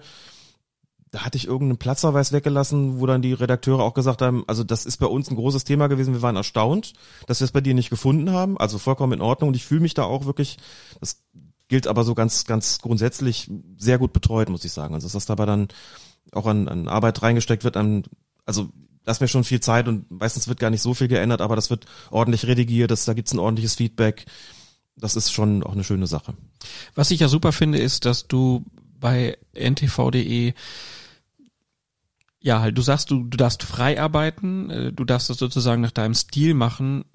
da 1.16 1.24
hatte 1.24 1.38
ich 1.38 1.48
irgendeinen 1.48 1.78
Platzverweis 1.78 2.34
weggelassen, 2.34 3.00
wo 3.00 3.06
dann 3.06 3.22
die 3.22 3.32
Redakteure 3.32 3.80
auch 3.80 3.94
gesagt 3.94 4.22
haben, 4.22 4.44
also 4.48 4.66
das 4.66 4.86
ist 4.86 4.98
bei 4.98 5.06
uns 5.06 5.32
ein 5.32 5.38
großes 5.38 5.64
Thema 5.64 5.88
gewesen, 5.88 6.14
wir 6.14 6.22
waren 6.22 6.36
erstaunt, 6.36 6.92
dass 7.26 7.40
wir 7.40 7.46
es 7.46 7.54
bei 7.54 7.62
dir 7.62 7.74
nicht 7.74 7.90
gefunden 7.90 8.32
haben, 8.32 8.58
also 8.58 8.80
vollkommen 8.80 9.14
in 9.14 9.22
Ordnung 9.22 9.48
und 9.48 9.56
ich 9.56 9.64
fühle 9.64 9.80
mich 9.80 9.94
da 9.94 10.04
auch 10.04 10.26
wirklich, 10.26 10.58
das 11.00 11.24
gilt 11.70 11.88
aber 11.88 12.04
so 12.04 12.16
ganz, 12.16 12.44
ganz 12.44 12.80
grundsätzlich 12.80 13.50
sehr 13.78 13.98
gut 13.98 14.12
betreut, 14.12 14.50
muss 14.50 14.66
ich 14.66 14.74
sagen. 14.74 14.94
Also 14.94 15.06
dass 15.06 15.14
das 15.14 15.26
dabei 15.26 15.46
dann 15.46 15.70
auch 16.34 16.48
an, 16.48 16.68
an 16.68 16.90
Arbeit 16.90 17.22
reingesteckt 17.22 17.64
wird, 17.64 17.78
an, 17.78 18.04
also 18.46 18.68
das 19.06 19.22
mir 19.22 19.30
schon 19.30 19.46
viel 19.46 19.62
Zeit 19.62 19.88
und 19.88 20.12
meistens 20.12 20.50
wird 20.50 20.60
gar 20.60 20.70
nicht 20.70 20.82
so 20.82 20.94
viel 20.94 21.08
geändert, 21.08 21.40
aber 21.40 21.56
das 21.56 21.70
wird 21.70 21.86
ordentlich 22.12 22.46
redigiert, 22.46 22.92
das, 22.92 23.06
da 23.06 23.14
gibt's 23.14 23.32
ein 23.32 23.40
ordentliches 23.40 23.76
Feedback. 23.76 24.26
Das 24.98 25.16
ist 25.16 25.32
schon 25.32 25.64
auch 25.64 25.74
eine 25.74 25.86
schöne 25.86 26.08
Sache. 26.08 26.34
Was 26.94 27.12
ich 27.12 27.22
ja 27.22 27.30
super 27.30 27.54
finde, 27.54 27.78
ist, 27.78 28.04
dass 28.04 28.28
du 28.28 28.66
bei 29.00 29.38
ntv.de 29.54 30.54
ja, 32.46 32.60
halt, 32.60 32.78
du 32.78 32.84
sagst, 32.84 33.10
du, 33.10 33.24
du 33.24 33.38
darfst 33.38 33.64
frei 33.64 34.00
arbeiten, 34.00 34.70
äh, 34.70 34.94
du 34.94 35.04
darfst 35.04 35.32
das 35.32 35.38
sozusagen 35.38 35.82
nach 35.82 35.90
deinem 35.90 36.14
Stil 36.14 36.54
machen. 36.54 37.06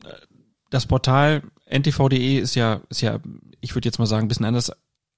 Das 0.70 0.86
Portal 0.86 1.44
ntv.de 1.70 2.38
ist 2.38 2.56
ja, 2.56 2.80
ist 2.88 3.00
ja, 3.00 3.20
ich 3.60 3.76
würde 3.76 3.86
jetzt 3.86 4.00
mal 4.00 4.06
sagen, 4.06 4.24
ein 4.24 4.28
bisschen 4.28 4.44
anders 4.44 4.72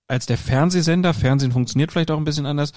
als 0.08 0.26
der 0.26 0.36
Fernsehsender. 0.36 1.14
Fernsehen 1.14 1.52
funktioniert 1.52 1.92
vielleicht 1.92 2.10
auch 2.10 2.18
ein 2.18 2.26
bisschen 2.26 2.44
anders. 2.44 2.72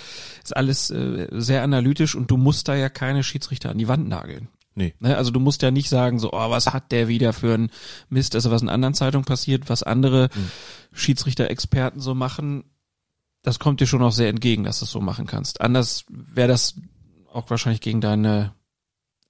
Ist 0.46 0.56
alles 0.56 0.92
äh, 0.92 1.28
sehr 1.32 1.62
analytisch 1.62 2.16
und 2.16 2.32
du 2.32 2.38
musst 2.38 2.70
da 2.70 2.76
ja 2.76 2.88
keine 2.88 3.22
Schiedsrichter 3.22 3.70
an 3.70 3.80
die 3.80 3.90
Wand 3.90 4.08
nageln. 4.08 4.48
Nee. 4.74 4.94
Ne, 5.00 5.18
also 5.18 5.32
du 5.32 5.42
musst 5.42 5.62
ja 5.62 5.72
nicht 5.72 5.90
sagen, 5.90 6.20
so, 6.20 6.32
oh, 6.32 6.50
was 6.50 6.68
hat 6.68 6.94
der 6.94 7.10
wieder 7.10 7.34
für 7.34 7.54
ein 7.54 7.70
Mist, 8.08 8.36
also 8.36 8.50
was 8.50 8.62
in 8.62 8.70
anderen 8.70 8.94
Zeitungen 8.94 9.26
passiert, 9.26 9.70
was 9.70 9.84
andere 9.84 10.30
mhm. 10.34 10.52
Schiedsrichter-Experten 10.94 12.00
so 12.00 12.16
machen. 12.16 12.64
Das 13.42 13.60
kommt 13.60 13.82
dir 13.82 13.88
schon 13.88 14.04
auch 14.04 14.14
sehr 14.14 14.30
entgegen, 14.30 14.64
dass 14.64 14.80
du 14.80 14.86
es 14.86 14.92
so 14.92 15.02
machen 15.02 15.28
kannst. 15.28 15.60
Anders 15.60 16.06
wäre 16.10 16.48
das 16.48 16.76
auch 17.36 17.50
wahrscheinlich 17.50 17.82
gegen 17.82 18.02
deine 18.02 18.54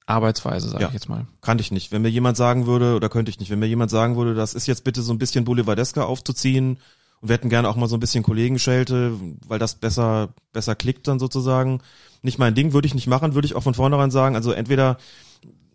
Arbeitsweise, 0.05 0.69
sage 0.69 0.83
ja, 0.83 0.87
ich 0.89 0.93
jetzt 0.93 1.09
mal. 1.09 1.25
Kann 1.41 1.59
ich 1.59 1.71
nicht. 1.71 1.91
Wenn 1.91 2.03
mir 2.03 2.09
jemand 2.09 2.37
sagen 2.37 2.67
würde, 2.67 2.95
oder 2.95 3.09
könnte 3.09 3.29
ich 3.29 3.39
nicht, 3.39 3.49
wenn 3.49 3.59
mir 3.59 3.67
jemand 3.67 3.89
sagen 3.89 4.15
würde, 4.15 4.35
das 4.35 4.53
ist 4.53 4.67
jetzt 4.67 4.83
bitte 4.83 5.01
so 5.01 5.11
ein 5.11 5.17
bisschen 5.17 5.45
Boulevardesker 5.45 6.07
aufzuziehen 6.07 6.79
und 7.21 7.29
wir 7.29 7.33
hätten 7.33 7.49
gerne 7.49 7.69
auch 7.69 7.75
mal 7.75 7.87
so 7.87 7.95
ein 7.95 7.99
bisschen 7.99 8.23
Kollegenschelte, 8.23 9.13
weil 9.47 9.57
das 9.57 9.75
besser, 9.75 10.35
besser 10.53 10.75
klickt 10.75 11.07
dann 11.07 11.17
sozusagen. 11.17 11.81
Nicht 12.21 12.37
mein 12.37 12.53
Ding, 12.53 12.73
würde 12.73 12.85
ich 12.85 12.93
nicht 12.93 13.07
machen, 13.07 13.33
würde 13.33 13.47
ich 13.47 13.55
auch 13.55 13.63
von 13.63 13.73
vornherein 13.73 14.11
sagen. 14.11 14.35
Also 14.35 14.51
entweder 14.51 14.97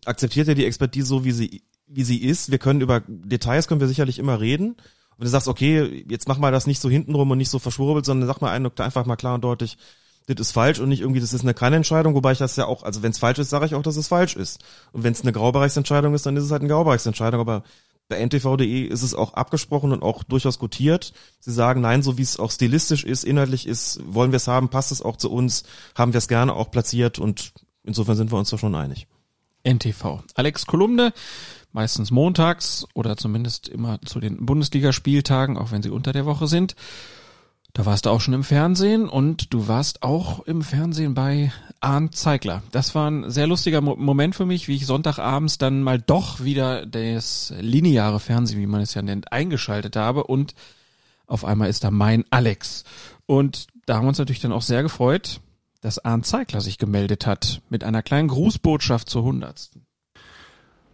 akzeptiert 0.05 0.49
ihr 0.49 0.55
die 0.55 0.67
Expertise 0.67 1.09
so, 1.09 1.25
wie 1.25 1.33
sie, 1.33 1.63
wie 1.89 2.05
sie 2.05 2.19
ist. 2.19 2.53
Wir 2.53 2.59
können 2.59 2.81
über 2.81 3.03
Details 3.09 3.67
können 3.67 3.81
wir 3.81 3.89
sicherlich 3.89 4.21
immer 4.21 4.41
reden. 4.41 4.77
wenn 5.17 5.25
du 5.25 5.31
sagst, 5.31 5.49
okay, 5.49 6.05
jetzt 6.09 6.29
mach 6.29 6.39
mal 6.39 6.53
das 6.53 6.69
nicht 6.69 6.81
so 6.81 6.89
hintenrum 6.89 7.33
und 7.33 7.39
nicht 7.39 7.51
so 7.51 7.59
verschwurbelt, 7.59 8.05
sondern 8.05 8.29
sag 8.29 8.41
mal 8.41 8.53
einfach 8.53 9.07
mal 9.07 9.17
klar 9.17 9.35
und 9.35 9.43
deutlich, 9.43 9.77
das 10.35 10.49
ist 10.49 10.53
falsch 10.53 10.79
und 10.81 10.89
nicht 10.89 11.01
irgendwie, 11.01 11.21
das 11.21 11.33
ist 11.33 11.43
eine 11.43 11.55
Kann-Entscheidung, 11.55 12.15
wobei 12.15 12.33
ich 12.33 12.39
das 12.39 12.57
ja 12.57 12.67
auch, 12.67 12.83
also 12.83 13.03
wenn 13.03 13.11
es 13.11 13.19
falsch 13.19 13.39
ist, 13.39 13.51
sage 13.51 13.67
ich 13.67 13.75
auch, 13.75 13.83
dass 13.83 13.97
es 13.97 14.09
falsch 14.09 14.37
ist. 14.37 14.61
Und 14.93 15.03
wenn 15.05 15.13
es 15.13 15.23
eine 15.23 15.33
Graubereichsentscheidung 15.33 16.15
ist, 16.15 16.27
dann 16.27 16.37
ist 16.37 16.45
es 16.45 16.51
halt 16.51 16.63
eine 16.63 16.71
Graubereichsentscheidung, 16.71 17.41
aber 17.41 17.63
bei 18.09 18.19
ntv.de 18.19 18.83
ist 18.83 19.03
es 19.03 19.15
auch 19.15 19.35
abgesprochen 19.35 19.93
und 19.93 20.03
auch 20.03 20.25
durchaus 20.25 20.59
gutiert. 20.59 21.13
Sie 21.39 21.53
sagen, 21.53 21.81
nein, 21.81 22.03
so 22.03 22.19
wie 22.19 22.23
es 22.23 22.39
auch 22.39 22.51
stilistisch 22.51 23.05
ist, 23.05 23.25
inhaltlich 23.25 23.67
ist, 23.67 24.01
wollen 24.05 24.33
wir 24.33 24.39
es 24.39 24.49
haben, 24.49 24.69
passt 24.69 24.93
es 24.93 25.01
auch 25.01 25.17
zu 25.17 25.31
uns, 25.31 25.63
haben 25.95 26.13
wir 26.13 26.19
es 26.19 26.29
gerne 26.29 26.55
auch 26.55 26.71
platziert 26.71 27.19
und 27.19 27.53
insofern 27.85 28.17
sind 28.17 28.33
wir 28.33 28.39
uns 28.39 28.51
da 28.51 28.59
schon 28.59 28.75
einig. 28.75 29.07
NTV. 29.63 30.23
Alex 30.35 30.67
Kolumne, 30.67 31.13
meistens 31.73 32.11
montags 32.11 32.87
oder 32.95 33.17
zumindest 33.17 33.69
immer 33.69 34.01
zu 34.03 34.21
den 34.21 34.45
Bundesligaspieltagen, 34.45 35.57
auch 35.57 35.71
wenn 35.71 35.83
sie 35.83 35.91
unter 35.91 36.13
der 36.13 36.27
Woche 36.27 36.47
sind. 36.47 36.75
Da 37.73 37.87
warst 37.87 38.07
du 38.07 38.11
auch 38.11 38.21
schon 38.21 38.35
im 38.35 38.43
Fernsehen 38.43 39.09
und 39.09 39.55
du 39.55 39.69
warst 39.69 40.03
auch 40.03 40.41
im 40.41 40.63
Fernsehen 40.63 41.15
bei 41.15 41.53
Arndt 41.81 42.17
Zeigler. 42.17 42.63
Das 42.73 42.95
war 42.95 43.09
ein 43.09 43.31
sehr 43.31 43.47
lustiger 43.47 43.81
Mo 43.81 43.95
Moment 43.97 44.35
für 44.35 44.45
mich, 44.45 44.67
wie 44.67 44.75
ich 44.75 44.87
Sonntagabends 44.87 45.59
dann 45.59 45.83
mal 45.83 46.01
doch 46.01 46.43
wieder 46.43 46.85
das 46.85 47.55
lineare 47.61 48.19
Fernsehen, 48.19 48.61
wie 48.61 48.67
man 48.67 48.81
es 48.81 48.95
ja 48.95 49.03
nennt, 49.03 49.33
eingeschaltet 49.33 49.95
habe 49.95 50.25
und 50.25 50.55
auf 51.27 51.45
einmal 51.45 51.69
ist 51.69 51.85
da 51.85 51.93
mein 51.93 52.25
Alex. 52.31 52.83
Und 53.27 53.69
da 53.87 53.97
haben 53.97 54.05
wir 54.05 54.09
uns 54.09 54.19
natürlich 54.19 54.41
dann 54.41 54.53
auch 54.53 54.63
sehr 54.63 54.83
gefreut, 54.83 55.41
dass 55.81 56.05
Arndt 56.05 56.27
Zeigler 56.27 56.61
sich 56.61 56.77
gemeldet 56.77 57.25
hat 57.25 57.63
mit 57.71 57.85
einer 57.85 58.03
kleinen 58.03 58.29
Grußbotschaft 58.29 59.09
zur 59.09 59.23
Hundertsten. 59.23 59.87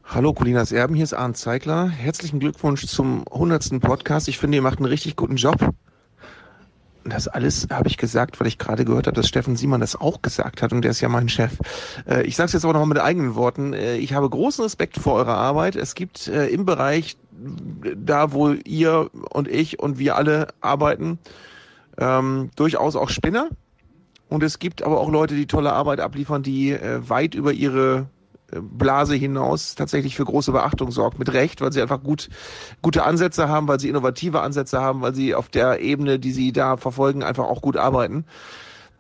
Hallo 0.05 0.34
Colinas 0.34 0.72
Erben, 0.72 0.94
hier 0.94 1.05
ist 1.05 1.14
Arndt 1.14 1.38
Zeigler. 1.38 1.88
Herzlichen 1.88 2.38
Glückwunsch 2.38 2.86
zum 2.86 3.24
hundertsten 3.30 3.80
Podcast. 3.80 4.28
Ich 4.28 4.38
finde, 4.38 4.56
ihr 4.56 4.62
macht 4.62 4.78
einen 4.78 4.86
richtig 4.86 5.16
guten 5.16 5.36
Job 5.36 5.74
das 7.08 7.28
alles 7.28 7.68
habe 7.70 7.88
ich 7.88 7.96
gesagt, 7.96 8.38
weil 8.40 8.46
ich 8.46 8.58
gerade 8.58 8.84
gehört 8.84 9.06
habe, 9.06 9.16
dass 9.16 9.28
Steffen 9.28 9.56
Simon 9.56 9.80
das 9.80 9.96
auch 9.96 10.22
gesagt 10.22 10.62
hat 10.62 10.72
und 10.72 10.82
der 10.82 10.90
ist 10.90 11.00
ja 11.00 11.08
mein 11.08 11.28
Chef. 11.28 11.52
Äh, 12.08 12.22
ich 12.26 12.36
sage 12.36 12.46
es 12.46 12.52
jetzt 12.52 12.64
aber 12.64 12.74
noch 12.74 12.86
mit 12.86 12.98
eigenen 12.98 13.34
Worten. 13.34 13.72
Äh, 13.72 13.96
ich 13.96 14.12
habe 14.14 14.28
großen 14.28 14.64
Respekt 14.64 14.98
vor 14.98 15.14
eurer 15.14 15.36
Arbeit. 15.36 15.76
Es 15.76 15.94
gibt 15.94 16.28
äh, 16.28 16.48
im 16.48 16.64
Bereich, 16.64 17.16
da 17.96 18.32
wo 18.32 18.50
ihr 18.52 19.10
und 19.30 19.48
ich 19.48 19.78
und 19.78 19.98
wir 19.98 20.16
alle 20.16 20.48
arbeiten, 20.60 21.18
ähm, 21.98 22.50
durchaus 22.56 22.96
auch 22.96 23.10
Spinner. 23.10 23.48
Und 24.28 24.42
es 24.42 24.58
gibt 24.58 24.82
aber 24.82 25.00
auch 25.00 25.10
Leute, 25.10 25.34
die 25.34 25.46
tolle 25.46 25.72
Arbeit 25.72 26.00
abliefern, 26.00 26.42
die 26.42 26.72
äh, 26.72 27.08
weit 27.08 27.34
über 27.34 27.52
ihre 27.52 28.08
Blase 28.52 29.14
hinaus 29.14 29.74
tatsächlich 29.74 30.16
für 30.16 30.24
große 30.24 30.52
Beachtung 30.52 30.90
sorgt. 30.90 31.18
Mit 31.18 31.32
Recht, 31.32 31.60
weil 31.60 31.73
sie 31.73 31.82
einfach 31.82 32.02
gut, 32.02 32.28
gute 32.82 33.05
Ansätze 33.05 33.48
haben, 33.48 33.68
weil 33.68 33.81
sie 33.81 33.89
innovative 33.89 34.40
Ansätze 34.40 34.81
haben, 34.81 35.01
weil 35.01 35.14
sie 35.14 35.35
auf 35.35 35.48
der 35.48 35.81
Ebene, 35.81 36.18
die 36.18 36.32
sie 36.32 36.52
da 36.52 36.77
verfolgen, 36.77 37.23
einfach 37.23 37.44
auch 37.44 37.60
gut 37.60 37.77
arbeiten. 37.77 38.24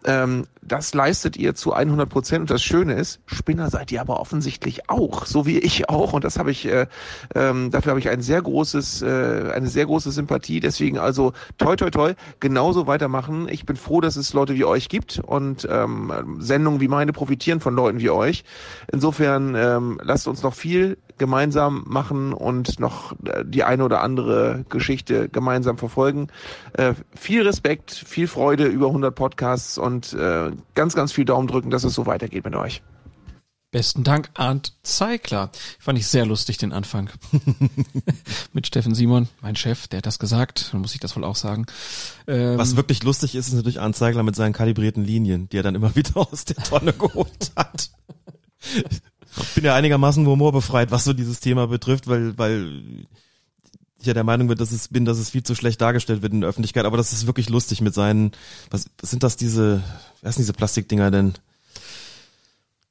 Ähm, 0.04 0.46
das 0.62 0.94
leistet 0.94 1.36
ihr 1.36 1.54
zu 1.54 1.72
100 1.72 2.08
Prozent. 2.08 2.40
Und 2.42 2.50
das 2.50 2.62
Schöne 2.62 2.94
ist, 2.94 3.20
Spinner 3.26 3.70
seid 3.70 3.92
ihr 3.92 4.00
aber 4.00 4.20
offensichtlich 4.20 4.88
auch, 4.90 5.26
so 5.26 5.46
wie 5.46 5.58
ich 5.58 5.88
auch. 5.88 6.12
Und 6.12 6.24
das 6.24 6.38
habe 6.38 6.50
ich, 6.50 6.66
äh, 6.66 6.86
ähm, 7.34 7.70
dafür 7.70 7.90
habe 7.90 8.00
ich 8.00 8.08
ein 8.08 8.20
sehr 8.20 8.42
großes, 8.42 9.02
äh, 9.02 9.52
eine 9.54 9.68
sehr 9.68 9.86
große 9.86 10.10
Sympathie. 10.10 10.60
Deswegen 10.60 10.98
also 10.98 11.32
toi 11.58 11.76
toi 11.76 11.90
toi, 11.90 12.14
genauso 12.40 12.86
weitermachen. 12.86 13.48
Ich 13.48 13.64
bin 13.64 13.76
froh, 13.76 14.00
dass 14.00 14.16
es 14.16 14.32
Leute 14.32 14.54
wie 14.54 14.64
euch 14.64 14.88
gibt 14.88 15.18
und 15.18 15.66
ähm, 15.70 16.36
Sendungen 16.38 16.80
wie 16.80 16.88
meine 16.88 17.12
profitieren 17.12 17.60
von 17.60 17.74
Leuten 17.74 18.00
wie 18.00 18.10
euch. 18.10 18.44
Insofern 18.92 19.54
ähm, 19.56 20.00
lasst 20.02 20.28
uns 20.28 20.42
noch 20.42 20.54
viel 20.54 20.98
gemeinsam 21.18 21.84
machen 21.86 22.32
und 22.32 22.80
noch 22.80 23.12
äh, 23.24 23.44
die 23.44 23.64
eine 23.64 23.84
oder 23.84 24.02
andere 24.02 24.64
Geschichte 24.68 25.28
gemeinsam 25.28 25.78
verfolgen. 25.78 26.28
Äh, 26.74 26.94
viel 27.14 27.42
Respekt, 27.42 27.92
viel 27.92 28.28
Freude 28.28 28.66
über 28.66 28.86
100 28.86 29.14
Podcasts 29.14 29.78
und 29.78 30.12
äh, 30.12 30.50
ganz, 30.74 30.94
ganz 30.94 31.12
viel 31.12 31.24
Daumen 31.24 31.48
drücken, 31.48 31.70
dass 31.70 31.84
es 31.84 31.94
so 31.94 32.06
weitergeht 32.06 32.44
mit 32.44 32.54
euch. 32.54 32.82
Besten 33.72 34.04
Dank, 34.04 34.30
Arndt 34.34 34.72
Zeigler. 34.84 35.50
Fand 35.78 35.98
ich 35.98 36.06
sehr 36.06 36.24
lustig, 36.24 36.56
den 36.56 36.72
Anfang. 36.72 37.10
Mit 38.52 38.66
Steffen 38.66 38.94
Simon, 38.94 39.28
mein 39.42 39.56
Chef, 39.56 39.88
der 39.88 39.98
hat 39.98 40.06
das 40.06 40.18
gesagt, 40.18 40.70
dann 40.72 40.80
muss 40.80 40.94
ich 40.94 41.00
das 41.00 41.14
wohl 41.16 41.24
auch 41.24 41.36
sagen. 41.36 41.66
Ähm, 42.26 42.56
Was 42.56 42.76
wirklich 42.76 43.02
lustig 43.02 43.34
ist, 43.34 43.48
ist 43.48 43.54
natürlich 43.54 43.80
Arndt 43.80 43.96
Zeigler 43.96 44.22
mit 44.22 44.36
seinen 44.36 44.52
kalibrierten 44.52 45.04
Linien, 45.04 45.48
die 45.50 45.58
er 45.58 45.62
dann 45.62 45.74
immer 45.74 45.94
wieder 45.96 46.16
aus 46.16 46.46
der 46.46 46.56
Tonne 46.56 46.92
geholt 46.92 47.52
hat. 47.56 47.90
Ich 49.40 49.54
bin 49.54 49.64
ja 49.64 49.74
einigermaßen 49.74 50.26
humorbefreit, 50.26 50.90
was 50.90 51.04
so 51.04 51.12
dieses 51.12 51.40
Thema 51.40 51.66
betrifft, 51.66 52.06
weil, 52.06 52.36
weil 52.38 53.06
ich 53.98 54.06
ja 54.06 54.14
der 54.14 54.24
Meinung 54.24 54.48
bin, 54.48 54.58
dass 54.58 54.72
es, 54.72 54.88
bin, 54.88 55.04
dass 55.04 55.18
es 55.18 55.30
viel 55.30 55.42
zu 55.42 55.54
schlecht 55.54 55.80
dargestellt 55.80 56.22
wird 56.22 56.32
in 56.32 56.40
der 56.42 56.50
Öffentlichkeit, 56.50 56.84
aber 56.84 56.96
das 56.96 57.12
ist 57.12 57.26
wirklich 57.26 57.48
lustig 57.48 57.80
mit 57.80 57.94
seinen, 57.94 58.32
was, 58.70 58.88
was 59.00 59.10
sind 59.10 59.22
das 59.22 59.36
diese, 59.36 59.82
was 60.22 60.34
sind 60.34 60.42
diese 60.42 60.52
Plastikdinger 60.52 61.10
denn? 61.10 61.34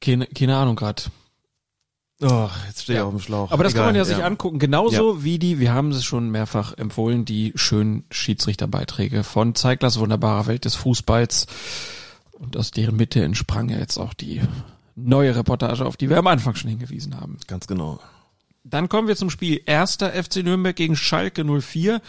keine, 0.02 0.28
keine 0.28 0.56
Ahnung 0.58 0.76
grad. 0.76 1.10
Oh, 2.22 2.50
jetzt 2.68 2.84
stehe 2.84 3.00
ich 3.00 3.04
auf 3.04 3.12
dem 3.12 3.20
Schlauch. 3.20 3.52
Aber 3.52 3.64
das 3.64 3.74
Egal, 3.74 3.86
kann 3.86 3.94
man 3.94 3.96
ja, 3.96 4.06
sich 4.06 4.24
angucken. 4.24 4.58
Genauso 4.60 5.16
Ja. 5.16 5.24
wie 5.24 5.38
die, 5.38 5.60
wir 5.60 5.74
haben 5.74 5.92
es 5.92 6.06
schon 6.06 6.30
mehrfach 6.30 6.78
empfohlen, 6.78 7.26
die 7.26 7.52
schönen 7.56 8.06
Schiedsrichterbeiträge 8.10 9.24
von 9.24 9.54
Zeiglers 9.54 10.00
wunderbarer 10.00 10.48
Welt 10.48 10.64
des 10.66 10.76
Fußballs. 10.76 11.48
Und 12.32 12.56
aus 12.56 12.72
deren 12.72 12.96
Mitte 12.96 13.24
entsprang 13.24 13.70
ja 13.70 13.78
jetzt 13.78 13.98
auch 13.98 14.14
die 14.14 14.42
neue 14.96 15.36
Reportage, 15.36 15.86
auf 15.86 15.98
die 15.98 16.10
wir 16.10 16.18
am 16.18 16.28
Anfang 16.28 16.56
schon 16.56 16.70
hingewiesen 16.70 17.20
haben. 17.20 17.38
Ganz 17.48 17.68
genau. 17.68 18.00
Dann 18.64 18.90
kommen 18.90 19.08
wir 19.08 19.16
zum 19.16 19.30
Spiel 19.30 19.62
erster 19.66 20.12
FC 20.12 20.38
Nürnberg 20.38 20.76
gegen 20.76 20.96
Schalke 20.96 21.44
04. 21.44 22.02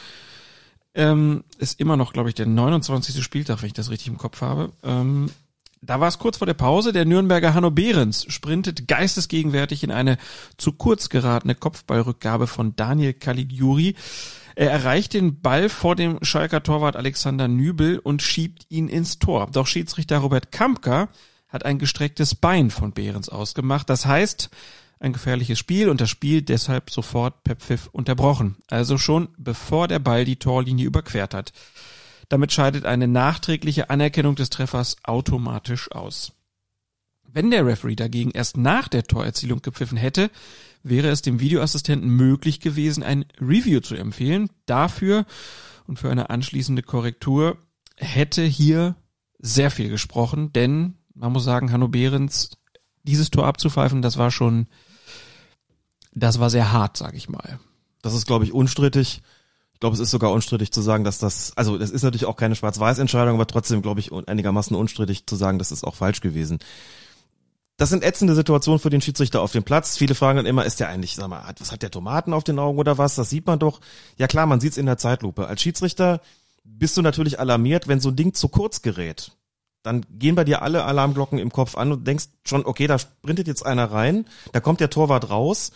Ähm, 0.94 1.44
ist 1.58 1.78
immer 1.78 1.96
noch, 1.98 2.14
glaube 2.14 2.30
ich, 2.30 2.34
der 2.34 2.46
29. 2.46 3.22
Spieltag, 3.22 3.60
wenn 3.60 3.66
ich 3.66 3.74
das 3.74 3.90
richtig 3.90 4.08
im 4.08 4.16
Kopf 4.16 4.40
habe. 4.40 4.72
Ähm, 4.82 5.30
da 5.82 6.00
war 6.00 6.08
es 6.08 6.18
kurz 6.18 6.38
vor 6.38 6.46
der 6.46 6.54
Pause. 6.54 6.92
Der 6.92 7.04
Nürnberger 7.04 7.52
Hanno 7.52 7.70
Behrens 7.70 8.24
sprintet 8.28 8.88
geistesgegenwärtig 8.88 9.84
in 9.84 9.90
eine 9.90 10.16
zu 10.56 10.72
kurz 10.72 11.10
geratene 11.10 11.54
Kopfballrückgabe 11.54 12.46
von 12.46 12.74
Daniel 12.76 13.12
Caligiuri. 13.12 13.94
Er 14.54 14.70
erreicht 14.70 15.12
den 15.12 15.42
Ball 15.42 15.68
vor 15.68 15.94
dem 15.94 16.18
Schalker 16.22 16.62
Torwart 16.62 16.96
Alexander 16.96 17.46
Nübel 17.46 17.98
und 17.98 18.22
schiebt 18.22 18.64
ihn 18.70 18.88
ins 18.88 19.18
Tor. 19.18 19.48
Doch 19.52 19.66
Schiedsrichter 19.66 20.18
Robert 20.18 20.50
Kampka 20.50 21.10
hat 21.48 21.64
ein 21.64 21.78
gestrecktes 21.78 22.34
Bein 22.34 22.70
von 22.70 22.92
Behrens 22.92 23.28
ausgemacht. 23.28 23.88
Das 23.88 24.06
heißt, 24.06 24.50
ein 24.98 25.12
gefährliches 25.12 25.58
Spiel 25.58 25.88
und 25.88 26.00
das 26.00 26.10
Spiel 26.10 26.42
deshalb 26.42 26.90
sofort 26.90 27.44
per 27.44 27.56
Pfiff 27.56 27.88
unterbrochen. 27.92 28.56
Also 28.68 28.98
schon 28.98 29.28
bevor 29.36 29.88
der 29.88 29.98
Ball 29.98 30.24
die 30.24 30.36
Torlinie 30.36 30.86
überquert 30.86 31.34
hat. 31.34 31.52
Damit 32.28 32.52
scheidet 32.52 32.86
eine 32.86 33.06
nachträgliche 33.06 33.90
Anerkennung 33.90 34.34
des 34.34 34.50
Treffers 34.50 34.96
automatisch 35.04 35.92
aus. 35.92 36.32
Wenn 37.22 37.50
der 37.50 37.66
Referee 37.66 37.96
dagegen 37.96 38.30
erst 38.30 38.56
nach 38.56 38.88
der 38.88 39.04
Torerzielung 39.04 39.60
gepfiffen 39.60 39.98
hätte, 39.98 40.30
wäre 40.82 41.08
es 41.08 41.22
dem 41.22 41.40
Videoassistenten 41.40 42.08
möglich 42.08 42.60
gewesen, 42.60 43.02
ein 43.02 43.26
Review 43.40 43.80
zu 43.80 43.94
empfehlen. 43.94 44.48
Dafür 44.64 45.26
und 45.86 45.98
für 45.98 46.10
eine 46.10 46.30
anschließende 46.30 46.82
Korrektur 46.82 47.58
hätte 47.96 48.42
hier 48.42 48.96
sehr 49.38 49.70
viel 49.70 49.88
gesprochen, 49.88 50.52
denn 50.52 50.95
man 51.16 51.32
muss 51.32 51.44
sagen, 51.44 51.72
Hanno 51.72 51.88
Behrens, 51.88 52.50
dieses 53.02 53.30
Tor 53.30 53.46
abzupfeifen, 53.46 54.02
das 54.02 54.18
war 54.18 54.30
schon, 54.30 54.66
das 56.12 56.38
war 56.38 56.50
sehr 56.50 56.72
hart, 56.72 56.96
sag 56.96 57.14
ich 57.14 57.28
mal. 57.28 57.58
Das 58.02 58.14
ist, 58.14 58.26
glaube 58.26 58.44
ich, 58.44 58.52
unstrittig. 58.52 59.22
Ich 59.72 59.80
glaube, 59.80 59.94
es 59.94 60.00
ist 60.00 60.10
sogar 60.10 60.32
unstrittig 60.32 60.72
zu 60.72 60.80
sagen, 60.80 61.04
dass 61.04 61.18
das, 61.18 61.52
also 61.56 61.76
das 61.76 61.90
ist 61.90 62.02
natürlich 62.02 62.24
auch 62.24 62.36
keine 62.36 62.54
Schwarz-Weiß-Entscheidung, 62.54 63.34
aber 63.34 63.46
trotzdem, 63.46 63.82
glaube 63.82 64.00
ich, 64.00 64.10
einigermaßen 64.12 64.76
unstrittig 64.76 65.26
zu 65.26 65.36
sagen, 65.36 65.58
das 65.58 65.72
ist 65.72 65.84
auch 65.84 65.94
falsch 65.94 66.20
gewesen. 66.20 66.58
Das 67.76 67.90
sind 67.90 68.02
ätzende 68.02 68.34
Situationen 68.34 68.78
für 68.78 68.88
den 68.88 69.02
Schiedsrichter 69.02 69.42
auf 69.42 69.52
dem 69.52 69.64
Platz. 69.64 69.98
Viele 69.98 70.14
fragen 70.14 70.38
dann 70.38 70.46
immer, 70.46 70.64
ist 70.64 70.80
der 70.80 70.88
eigentlich, 70.88 71.14
sag 71.14 71.28
mal, 71.28 71.54
was 71.58 71.72
hat 71.72 71.82
der 71.82 71.90
Tomaten 71.90 72.32
auf 72.32 72.42
den 72.42 72.58
Augen 72.58 72.78
oder 72.78 72.96
was? 72.96 73.16
Das 73.16 73.28
sieht 73.28 73.46
man 73.46 73.58
doch. 73.58 73.80
Ja 74.16 74.26
klar, 74.26 74.46
man 74.46 74.60
sieht's 74.60 74.78
in 74.78 74.86
der 74.86 74.96
Zeitlupe. 74.96 75.46
Als 75.46 75.60
Schiedsrichter 75.60 76.22
bist 76.64 76.96
du 76.96 77.02
natürlich 77.02 77.38
alarmiert, 77.38 77.86
wenn 77.86 78.00
so 78.00 78.08
ein 78.08 78.16
Ding 78.16 78.32
zu 78.32 78.48
kurz 78.48 78.80
gerät. 78.80 79.35
Dann 79.86 80.04
gehen 80.10 80.34
bei 80.34 80.42
dir 80.42 80.62
alle 80.62 80.84
Alarmglocken 80.84 81.38
im 81.38 81.52
Kopf 81.52 81.76
an 81.76 81.92
und 81.92 82.08
denkst 82.08 82.26
schon, 82.44 82.66
okay, 82.66 82.88
da 82.88 82.98
sprintet 82.98 83.46
jetzt 83.46 83.64
einer 83.64 83.84
rein, 83.92 84.24
da 84.50 84.58
kommt 84.58 84.80
der 84.80 84.90
Torwart 84.90 85.30
raus. 85.30 85.70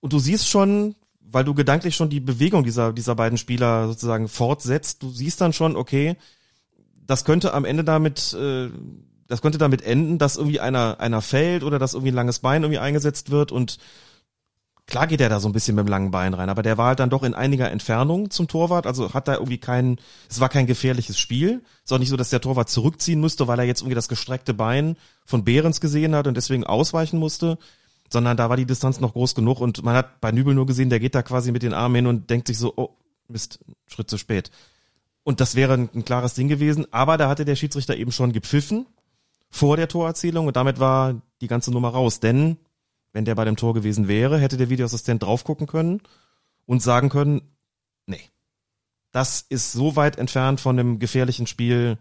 Und 0.00 0.12
du 0.12 0.18
siehst 0.18 0.48
schon, 0.48 0.96
weil 1.20 1.44
du 1.44 1.54
gedanklich 1.54 1.94
schon 1.94 2.10
die 2.10 2.18
Bewegung 2.18 2.64
dieser, 2.64 2.92
dieser 2.92 3.14
beiden 3.14 3.38
Spieler 3.38 3.86
sozusagen 3.86 4.26
fortsetzt, 4.26 5.04
du 5.04 5.10
siehst 5.10 5.40
dann 5.40 5.52
schon, 5.52 5.76
okay, 5.76 6.16
das 7.06 7.24
könnte 7.24 7.54
am 7.54 7.64
Ende 7.64 7.84
damit, 7.84 8.32
äh, 8.32 8.68
das 9.28 9.42
könnte 9.42 9.58
damit 9.58 9.82
enden, 9.82 10.18
dass 10.18 10.36
irgendwie 10.36 10.58
einer, 10.58 10.98
einer 10.98 11.22
fällt 11.22 11.62
oder 11.62 11.78
dass 11.78 11.94
irgendwie 11.94 12.10
ein 12.10 12.16
langes 12.16 12.40
Bein 12.40 12.64
irgendwie 12.64 12.80
eingesetzt 12.80 13.30
wird 13.30 13.52
und 13.52 13.78
klar 14.88 15.06
geht 15.06 15.20
er 15.20 15.28
da 15.28 15.38
so 15.38 15.48
ein 15.48 15.52
bisschen 15.52 15.76
mit 15.76 15.86
dem 15.86 15.90
langen 15.90 16.10
Bein 16.10 16.34
rein, 16.34 16.48
aber 16.48 16.62
der 16.62 16.78
war 16.78 16.88
halt 16.88 16.98
dann 16.98 17.10
doch 17.10 17.22
in 17.22 17.34
einiger 17.34 17.70
Entfernung 17.70 18.30
zum 18.30 18.48
Torwart, 18.48 18.86
also 18.86 19.12
hat 19.12 19.28
da 19.28 19.34
irgendwie 19.34 19.58
kein, 19.58 20.00
es 20.28 20.40
war 20.40 20.48
kein 20.48 20.66
gefährliches 20.66 21.18
Spiel. 21.18 21.62
Ist 21.84 21.92
auch 21.92 21.98
nicht 21.98 22.08
so, 22.08 22.16
dass 22.16 22.30
der 22.30 22.40
Torwart 22.40 22.70
zurückziehen 22.70 23.20
musste, 23.20 23.46
weil 23.46 23.58
er 23.58 23.66
jetzt 23.66 23.82
irgendwie 23.82 23.94
das 23.94 24.08
gestreckte 24.08 24.54
Bein 24.54 24.96
von 25.26 25.44
Behrens 25.44 25.80
gesehen 25.80 26.16
hat 26.16 26.26
und 26.26 26.36
deswegen 26.36 26.64
ausweichen 26.64 27.18
musste, 27.18 27.58
sondern 28.08 28.38
da 28.38 28.48
war 28.48 28.56
die 28.56 28.64
Distanz 28.64 28.98
noch 28.98 29.12
groß 29.12 29.34
genug 29.34 29.60
und 29.60 29.82
man 29.84 29.94
hat 29.94 30.20
bei 30.22 30.32
Nübel 30.32 30.54
nur 30.54 30.66
gesehen, 30.66 30.88
der 30.88 31.00
geht 31.00 31.14
da 31.14 31.22
quasi 31.22 31.52
mit 31.52 31.62
den 31.62 31.74
Armen 31.74 31.94
hin 31.96 32.06
und 32.06 32.30
denkt 32.30 32.46
sich 32.46 32.56
so, 32.56 32.72
oh, 32.76 32.96
Mist, 33.28 33.60
Schritt 33.86 34.08
zu 34.08 34.16
spät. 34.16 34.50
Und 35.22 35.40
das 35.40 35.54
wäre 35.54 35.74
ein, 35.74 35.90
ein 35.94 36.04
klares 36.06 36.32
Ding 36.32 36.48
gewesen, 36.48 36.86
aber 36.90 37.18
da 37.18 37.28
hatte 37.28 37.44
der 37.44 37.56
Schiedsrichter 37.56 37.94
eben 37.94 38.10
schon 38.10 38.32
gepfiffen 38.32 38.86
vor 39.50 39.76
der 39.76 39.88
Torerzielung 39.88 40.46
und 40.46 40.56
damit 40.56 40.80
war 40.80 41.20
die 41.42 41.46
ganze 41.46 41.70
Nummer 41.70 41.90
raus, 41.90 42.20
denn 42.20 42.56
wenn 43.18 43.24
der 43.24 43.34
bei 43.34 43.44
dem 43.44 43.56
Tor 43.56 43.74
gewesen 43.74 44.06
wäre, 44.06 44.38
hätte 44.38 44.56
der 44.56 44.70
Videoassistent 44.70 45.24
drauf 45.24 45.42
gucken 45.42 45.66
können 45.66 46.00
und 46.66 46.84
sagen 46.84 47.08
können, 47.08 47.42
nee, 48.06 48.20
das 49.10 49.44
ist 49.48 49.72
so 49.72 49.96
weit 49.96 50.18
entfernt 50.18 50.60
von 50.60 50.76
dem 50.76 51.00
gefährlichen 51.00 51.48
Spiel, 51.48 51.98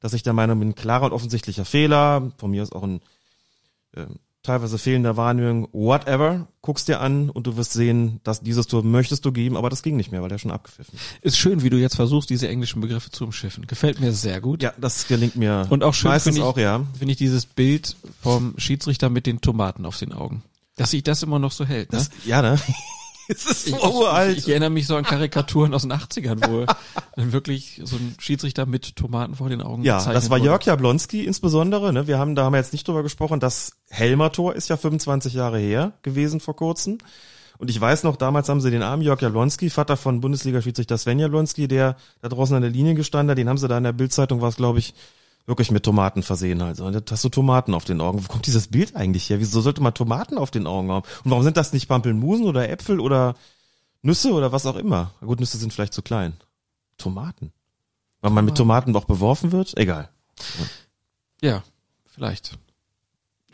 dass 0.00 0.14
ich 0.14 0.22
der 0.22 0.32
Meinung 0.32 0.60
bin, 0.60 0.74
klarer 0.74 1.04
und 1.04 1.12
offensichtlicher 1.12 1.66
Fehler, 1.66 2.32
von 2.38 2.50
mir 2.50 2.62
ist 2.62 2.74
auch 2.74 2.82
ein 2.82 3.02
äh, 3.92 4.06
teilweise 4.42 4.78
fehlender 4.78 5.18
Wahrnehmung, 5.18 5.68
whatever, 5.72 6.48
guckst 6.62 6.88
dir 6.88 7.00
an 7.00 7.28
und 7.28 7.46
du 7.46 7.58
wirst 7.58 7.74
sehen, 7.74 8.20
dass 8.24 8.40
dieses 8.40 8.66
Tor 8.66 8.82
möchtest 8.82 9.26
du 9.26 9.32
geben, 9.32 9.58
aber 9.58 9.68
das 9.68 9.82
ging 9.82 9.98
nicht 9.98 10.12
mehr, 10.12 10.22
weil 10.22 10.30
der 10.30 10.38
schon 10.38 10.50
abgepfiffen. 10.50 10.98
Ist 11.20 11.36
schön, 11.36 11.62
wie 11.62 11.68
du 11.68 11.76
jetzt 11.76 11.96
versuchst, 11.96 12.30
diese 12.30 12.48
englischen 12.48 12.80
Begriffe 12.80 13.10
zu 13.10 13.24
umschiffen. 13.24 13.66
Gefällt 13.66 14.00
mir 14.00 14.12
sehr 14.12 14.40
gut. 14.40 14.62
Ja, 14.62 14.72
das 14.78 15.08
gelingt 15.08 15.36
mir. 15.36 15.66
Und 15.68 15.84
auch 15.84 15.92
schön 15.92 16.10
meistens 16.10 16.36
finde 16.36 16.48
ich, 16.48 16.54
auch, 16.54 16.56
ja. 16.56 16.86
finde 16.98 17.12
ich 17.12 17.18
dieses 17.18 17.44
Bild 17.44 17.96
vom 18.22 18.54
Schiedsrichter 18.56 19.10
mit 19.10 19.26
den 19.26 19.42
Tomaten 19.42 19.84
auf 19.84 19.98
den 19.98 20.14
Augen. 20.14 20.42
Dass 20.76 20.90
sich 20.90 21.02
das 21.02 21.22
immer 21.22 21.38
noch 21.38 21.52
so 21.52 21.64
hält. 21.64 21.92
Ne? 21.92 21.98
Das, 21.98 22.10
ja, 22.24 22.42
ne? 22.42 22.58
Es 23.26 23.46
ist 23.46 23.66
so 23.66 23.76
ich, 23.76 23.82
uralt. 23.82 24.32
Ich, 24.32 24.44
ich 24.44 24.48
erinnere 24.50 24.70
mich 24.70 24.86
so 24.86 24.96
an 24.96 25.04
Karikaturen 25.04 25.72
aus 25.72 25.82
den 25.82 25.92
80ern, 25.92 26.46
wo 26.46 26.66
dann 27.16 27.32
wirklich 27.32 27.80
so 27.82 27.96
ein 27.96 28.14
Schiedsrichter 28.18 28.66
mit 28.66 28.96
Tomaten 28.96 29.34
vor 29.34 29.48
den 29.48 29.62
Augen 29.62 29.82
Ja, 29.82 29.96
das 30.12 30.28
war 30.28 30.38
wurde. 30.38 30.50
Jörg 30.50 30.64
Jablonski 30.64 31.24
insbesondere. 31.24 31.92
Ne? 31.92 32.06
Wir 32.06 32.18
haben, 32.18 32.34
da 32.34 32.44
haben 32.44 32.52
wir 32.52 32.58
jetzt 32.58 32.72
nicht 32.72 32.86
drüber 32.86 33.02
gesprochen. 33.02 33.40
Das 33.40 33.72
Helmer-Tor 33.88 34.54
ist 34.54 34.68
ja 34.68 34.76
25 34.76 35.32
Jahre 35.32 35.58
her 35.58 35.92
gewesen 36.02 36.40
vor 36.40 36.54
kurzem. 36.54 36.98
Und 37.56 37.70
ich 37.70 37.80
weiß 37.80 38.02
noch, 38.02 38.16
damals 38.16 38.48
haben 38.48 38.60
sie 38.60 38.70
den 38.70 38.82
armen 38.82 39.02
Jörg 39.02 39.20
Jablonski, 39.20 39.70
Vater 39.70 39.96
von 39.96 40.20
Bundesliga-Schiedsrichter 40.20 40.98
Sven 40.98 41.20
Jablonski, 41.20 41.68
der 41.68 41.96
da 42.20 42.28
draußen 42.28 42.56
an 42.56 42.62
der 42.62 42.70
Linie 42.70 42.94
gestanden 42.94 43.30
hat, 43.30 43.38
den 43.38 43.48
haben 43.48 43.58
sie 43.58 43.68
da 43.68 43.78
in 43.78 43.84
der 43.84 43.92
Bildzeitung, 43.92 44.40
war 44.40 44.48
es 44.48 44.56
glaube 44.56 44.80
ich, 44.80 44.94
wirklich 45.46 45.70
mit 45.70 45.84
Tomaten 45.84 46.22
versehen 46.22 46.62
halt. 46.62 46.80
Hast 47.10 47.24
du 47.24 47.28
Tomaten 47.28 47.74
auf 47.74 47.84
den 47.84 48.00
Augen. 48.00 48.24
Wo 48.24 48.28
kommt 48.28 48.46
dieses 48.46 48.68
Bild 48.68 48.96
eigentlich 48.96 49.28
her? 49.28 49.40
Wieso 49.40 49.60
sollte 49.60 49.82
man 49.82 49.94
Tomaten 49.94 50.38
auf 50.38 50.50
den 50.50 50.66
Augen 50.66 50.90
haben? 50.90 51.06
Und 51.24 51.30
warum 51.30 51.42
sind 51.44 51.56
das 51.56 51.72
nicht 51.72 51.88
Pampelmusen 51.88 52.46
oder 52.46 52.68
Äpfel 52.68 53.00
oder 53.00 53.34
Nüsse 54.02 54.32
oder 54.32 54.52
was 54.52 54.66
auch 54.66 54.76
immer? 54.76 55.12
Na 55.20 55.26
Gut, 55.26 55.40
Nüsse 55.40 55.58
sind 55.58 55.72
vielleicht 55.72 55.94
zu 55.94 56.02
klein. 56.02 56.34
Tomaten. 56.98 57.52
Weil 58.20 58.30
man 58.30 58.44
mit 58.44 58.56
Tomaten 58.56 58.92
doch 58.92 59.04
beworfen 59.04 59.52
wird? 59.52 59.76
Egal. 59.76 60.08
Ja, 61.42 61.62
vielleicht. 62.06 62.58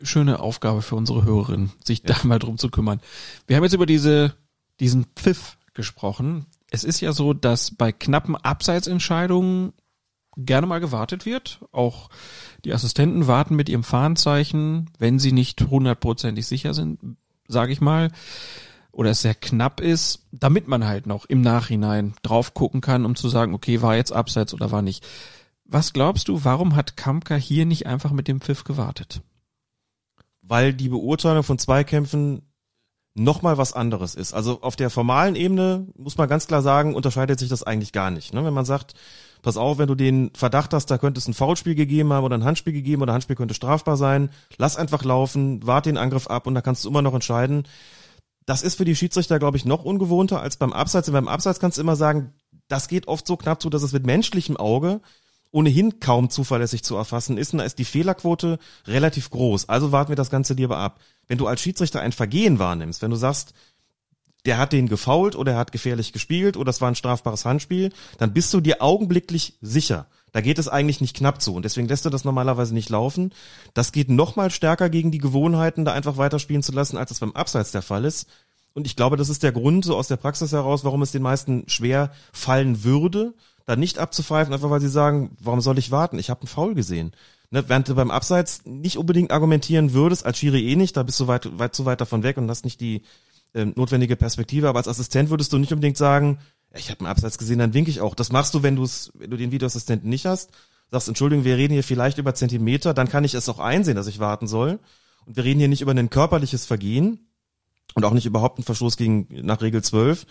Schöne 0.02 0.38
Aufgabe 0.40 0.82
für 0.82 0.94
unsere 0.94 1.24
Hörerinnen, 1.24 1.72
sich 1.84 2.02
da 2.02 2.16
mal 2.22 2.38
drum 2.38 2.56
zu 2.56 2.70
kümmern. 2.70 3.00
Wir 3.46 3.56
haben 3.56 3.64
jetzt 3.64 3.74
über 3.74 3.86
diese, 3.86 4.34
diesen 4.78 5.06
Pfiff 5.16 5.58
gesprochen. 5.74 6.46
Es 6.70 6.84
ist 6.84 7.00
ja 7.00 7.12
so, 7.12 7.34
dass 7.34 7.72
bei 7.72 7.90
knappen 7.90 8.36
Abseitsentscheidungen 8.36 9.72
gerne 10.44 10.66
mal 10.66 10.80
gewartet 10.80 11.26
wird. 11.26 11.60
Auch 11.72 12.08
die 12.64 12.72
Assistenten 12.72 13.26
warten 13.26 13.56
mit 13.56 13.68
ihrem 13.68 13.84
Fahnenzeichen, 13.84 14.90
wenn 14.98 15.18
sie 15.18 15.32
nicht 15.32 15.60
hundertprozentig 15.62 16.46
sicher 16.46 16.74
sind, 16.74 17.16
sage 17.48 17.72
ich 17.72 17.80
mal, 17.80 18.10
oder 18.92 19.10
es 19.10 19.22
sehr 19.22 19.34
knapp 19.34 19.80
ist, 19.80 20.26
damit 20.32 20.68
man 20.68 20.86
halt 20.86 21.06
noch 21.06 21.24
im 21.24 21.40
Nachhinein 21.40 22.14
drauf 22.22 22.54
gucken 22.54 22.80
kann, 22.80 23.04
um 23.04 23.14
zu 23.14 23.28
sagen, 23.28 23.54
okay, 23.54 23.82
war 23.82 23.96
jetzt 23.96 24.12
Abseits 24.12 24.52
oder 24.52 24.70
war 24.72 24.82
nicht. 24.82 25.06
Was 25.64 25.92
glaubst 25.92 26.28
du, 26.28 26.44
warum 26.44 26.74
hat 26.74 26.96
Kampka 26.96 27.36
hier 27.36 27.64
nicht 27.64 27.86
einfach 27.86 28.10
mit 28.10 28.26
dem 28.26 28.40
Pfiff 28.40 28.64
gewartet? 28.64 29.22
Weil 30.42 30.74
die 30.74 30.88
Beurteilung 30.88 31.44
von 31.44 31.58
Zweikämpfen 31.58 32.42
nochmal 33.14 33.58
was 33.58 33.72
anderes 33.72 34.14
ist. 34.14 34.32
Also 34.32 34.62
auf 34.62 34.76
der 34.76 34.90
formalen 34.90 35.36
Ebene 35.36 35.86
muss 35.96 36.16
man 36.16 36.28
ganz 36.28 36.46
klar 36.46 36.62
sagen, 36.62 36.94
unterscheidet 36.94 37.38
sich 37.38 37.48
das 37.48 37.62
eigentlich 37.62 37.92
gar 37.92 38.10
nicht. 38.10 38.34
Ne? 38.34 38.44
Wenn 38.44 38.54
man 38.54 38.64
sagt, 38.64 38.94
pass 39.42 39.56
auf, 39.56 39.78
wenn 39.78 39.88
du 39.88 39.94
den 39.94 40.30
Verdacht 40.34 40.72
hast, 40.74 40.86
da 40.86 40.98
könnte 40.98 41.18
es 41.18 41.28
ein 41.28 41.34
Foulspiel 41.34 41.74
gegeben 41.74 42.12
haben 42.12 42.24
oder 42.24 42.36
ein 42.36 42.44
Handspiel 42.44 42.72
gegeben 42.72 43.02
oder 43.02 43.12
Handspiel 43.12 43.36
könnte 43.36 43.54
strafbar 43.54 43.96
sein, 43.96 44.30
lass 44.58 44.76
einfach 44.76 45.04
laufen, 45.04 45.66
warte 45.66 45.90
den 45.90 45.98
Angriff 45.98 46.26
ab 46.26 46.46
und 46.46 46.54
da 46.54 46.62
kannst 46.62 46.84
du 46.84 46.88
immer 46.88 47.02
noch 47.02 47.14
entscheiden. 47.14 47.64
Das 48.46 48.62
ist 48.62 48.76
für 48.76 48.84
die 48.84 48.96
Schiedsrichter, 48.96 49.38
glaube 49.38 49.56
ich, 49.56 49.64
noch 49.64 49.84
ungewohnter 49.84 50.40
als 50.40 50.56
beim 50.56 50.72
Abseits. 50.72 51.08
Und 51.08 51.14
beim 51.14 51.28
Abseits 51.28 51.60
kannst 51.60 51.78
du 51.78 51.82
immer 51.82 51.96
sagen, 51.96 52.32
das 52.68 52.88
geht 52.88 53.08
oft 53.08 53.26
so 53.26 53.36
knapp 53.36 53.62
zu, 53.62 53.70
dass 53.70 53.82
es 53.82 53.92
mit 53.92 54.06
menschlichem 54.06 54.56
Auge 54.56 55.00
ohnehin 55.52 56.00
kaum 56.00 56.30
zuverlässig 56.30 56.84
zu 56.84 56.96
erfassen 56.96 57.36
ist. 57.36 57.52
Und 57.52 57.58
da 57.58 57.64
ist 57.64 57.78
die 57.78 57.84
Fehlerquote 57.84 58.58
relativ 58.86 59.30
groß. 59.30 59.68
Also 59.68 59.92
warten 59.92 60.10
wir 60.10 60.16
das 60.16 60.30
Ganze 60.30 60.54
lieber 60.54 60.78
ab. 60.78 61.00
Wenn 61.26 61.38
du 61.38 61.46
als 61.46 61.60
Schiedsrichter 61.60 62.00
ein 62.00 62.12
Vergehen 62.12 62.58
wahrnimmst, 62.58 63.02
wenn 63.02 63.10
du 63.10 63.16
sagst, 63.16 63.52
der 64.46 64.58
hat 64.58 64.72
den 64.72 64.88
gefault 64.88 65.36
oder 65.36 65.52
er 65.52 65.58
hat 65.58 65.72
gefährlich 65.72 66.12
gespielt 66.12 66.56
oder 66.56 66.70
es 66.70 66.80
war 66.80 66.88
ein 66.88 66.94
strafbares 66.94 67.44
Handspiel, 67.44 67.92
dann 68.18 68.32
bist 68.32 68.52
du 68.54 68.60
dir 68.60 68.82
augenblicklich 68.82 69.54
sicher. 69.60 70.06
Da 70.32 70.40
geht 70.40 70.58
es 70.58 70.68
eigentlich 70.68 71.00
nicht 71.00 71.16
knapp 71.16 71.42
zu 71.42 71.54
und 71.54 71.64
deswegen 71.64 71.88
lässt 71.88 72.04
du 72.04 72.10
das 72.10 72.24
normalerweise 72.24 72.72
nicht 72.72 72.88
laufen. 72.88 73.32
Das 73.74 73.92
geht 73.92 74.08
noch 74.08 74.36
mal 74.36 74.50
stärker 74.50 74.88
gegen 74.88 75.10
die 75.10 75.18
Gewohnheiten, 75.18 75.84
da 75.84 75.92
einfach 75.92 76.16
weiterspielen 76.16 76.62
zu 76.62 76.72
lassen, 76.72 76.96
als 76.96 77.10
es 77.10 77.20
beim 77.20 77.32
Abseits 77.32 77.72
der 77.72 77.82
Fall 77.82 78.04
ist. 78.04 78.28
Und 78.72 78.86
ich 78.86 78.94
glaube, 78.94 79.16
das 79.16 79.28
ist 79.28 79.42
der 79.42 79.52
Grund 79.52 79.84
so 79.84 79.96
aus 79.96 80.06
der 80.06 80.16
Praxis 80.16 80.52
heraus, 80.52 80.84
warum 80.84 81.02
es 81.02 81.10
den 81.10 81.22
meisten 81.22 81.64
schwer 81.66 82.12
fallen 82.32 82.84
würde, 82.84 83.34
da 83.66 83.74
nicht 83.74 83.98
abzupfeifen, 83.98 84.54
einfach 84.54 84.70
weil 84.70 84.80
sie 84.80 84.88
sagen, 84.88 85.36
warum 85.40 85.60
soll 85.60 85.78
ich 85.78 85.90
warten? 85.90 86.18
Ich 86.18 86.30
habe 86.30 86.42
einen 86.42 86.48
Foul 86.48 86.74
gesehen. 86.74 87.12
Ne, 87.52 87.68
während 87.68 87.88
du 87.88 87.96
beim 87.96 88.12
Abseits 88.12 88.64
nicht 88.64 88.96
unbedingt 88.96 89.32
argumentieren 89.32 89.92
würdest, 89.92 90.24
als 90.24 90.38
Schiri 90.38 90.70
eh 90.70 90.76
nicht, 90.76 90.96
da 90.96 91.02
bist 91.02 91.18
du 91.18 91.26
weit, 91.26 91.58
weit 91.58 91.74
zu 91.74 91.84
weit 91.84 92.00
davon 92.00 92.22
weg 92.22 92.36
und 92.36 92.48
hast 92.48 92.64
nicht 92.64 92.80
die 92.80 93.02
ähm, 93.54 93.72
notwendige 93.76 94.16
Perspektive, 94.16 94.68
aber 94.68 94.78
als 94.78 94.88
Assistent 94.88 95.30
würdest 95.30 95.52
du 95.52 95.58
nicht 95.58 95.72
unbedingt 95.72 95.96
sagen, 95.96 96.38
ich 96.74 96.90
habe 96.90 97.00
einen 97.00 97.08
Abseits 97.08 97.38
gesehen, 97.38 97.58
dann 97.58 97.74
winke 97.74 97.90
ich 97.90 98.00
auch. 98.00 98.14
Das 98.14 98.30
machst 98.30 98.54
du, 98.54 98.62
wenn 98.62 98.76
du 98.76 98.84
es, 98.84 99.10
wenn 99.14 99.30
du 99.30 99.36
den 99.36 99.50
Videoassistenten 99.50 100.08
nicht 100.08 100.26
hast, 100.26 100.50
sagst, 100.90 101.08
Entschuldigung, 101.08 101.44
wir 101.44 101.56
reden 101.56 101.72
hier 101.72 101.84
vielleicht 101.84 102.18
über 102.18 102.34
Zentimeter, 102.34 102.94
dann 102.94 103.08
kann 103.08 103.24
ich 103.24 103.34
es 103.34 103.48
auch 103.48 103.58
einsehen, 103.58 103.96
dass 103.96 104.06
ich 104.06 104.18
warten 104.18 104.46
soll. 104.46 104.78
Und 105.26 105.36
wir 105.36 105.44
reden 105.44 105.60
hier 105.60 105.68
nicht 105.68 105.82
über 105.82 105.92
ein 105.92 106.10
körperliches 106.10 106.66
Vergehen 106.66 107.28
und 107.94 108.04
auch 108.04 108.12
nicht 108.12 108.26
überhaupt 108.26 108.58
einen 108.58 108.64
Verstoß 108.64 108.96
gegen 108.96 109.26
nach 109.44 109.62
Regel 109.62 109.82
12. 109.82 110.26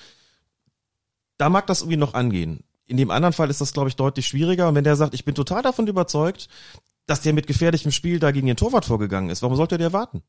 Da 1.38 1.50
mag 1.50 1.68
das 1.68 1.82
irgendwie 1.82 1.98
noch 1.98 2.14
angehen. 2.14 2.64
In 2.86 2.98
dem 2.98 3.12
anderen 3.12 3.34
Fall 3.34 3.50
ist 3.50 3.62
das, 3.62 3.74
glaube 3.74 3.90
ich, 3.90 3.96
deutlich 3.96 4.28
schwieriger. 4.28 4.68
Und 4.68 4.76
wenn 4.76 4.84
der 4.84 4.96
sagt, 4.96 5.14
ich 5.14 5.26
bin 5.26 5.36
total 5.36 5.62
davon 5.62 5.88
überzeugt, 5.88 6.50
dass 7.06 7.22
der 7.22 7.34
mit 7.34 7.48
gefährlichem 7.48 7.92
Spiel 7.92 8.20
da 8.20 8.32
gegen 8.32 8.48
den 8.48 8.58
Torwart 8.58 8.86
vorgegangen 8.86 9.30
ist, 9.30 9.42
warum 9.42 9.56
sollte 9.56 9.78
der 9.78 9.94
warten? 9.94 10.24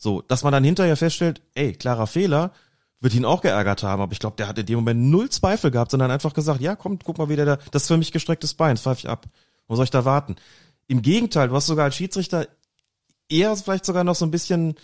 So, 0.00 0.22
dass 0.22 0.42
man 0.42 0.52
dann 0.52 0.64
hinterher 0.64 0.96
feststellt, 0.96 1.42
ey, 1.54 1.74
klarer 1.74 2.06
Fehler, 2.06 2.52
wird 3.00 3.14
ihn 3.14 3.26
auch 3.26 3.42
geärgert 3.42 3.82
haben, 3.82 4.00
aber 4.00 4.12
ich 4.12 4.18
glaube, 4.18 4.36
der 4.36 4.48
hat 4.48 4.58
in 4.58 4.64
dem 4.64 4.76
Moment 4.76 5.10
null 5.10 5.28
Zweifel 5.28 5.70
gehabt, 5.70 5.90
sondern 5.90 6.10
einfach 6.10 6.32
gesagt, 6.32 6.62
ja, 6.62 6.74
komm, 6.74 6.98
guck 6.98 7.18
mal 7.18 7.28
wieder 7.28 7.44
da, 7.44 7.58
das 7.70 7.82
ist 7.82 7.88
für 7.88 7.98
mich 7.98 8.10
gestrecktes 8.10 8.54
Bein, 8.54 8.76
das 8.76 8.82
pfeife 8.82 9.00
ich 9.00 9.08
ab. 9.08 9.26
Wo 9.68 9.76
soll 9.76 9.84
ich 9.84 9.90
da 9.90 10.06
warten? 10.06 10.36
Im 10.86 11.02
Gegenteil, 11.02 11.48
du 11.48 11.54
hast 11.54 11.66
sogar 11.66 11.84
als 11.84 11.96
Schiedsrichter 11.96 12.48
eher 13.28 13.54
vielleicht 13.56 13.84
sogar 13.84 14.02
noch 14.02 14.14
so 14.14 14.24
ein 14.24 14.30
bisschen 14.30 14.74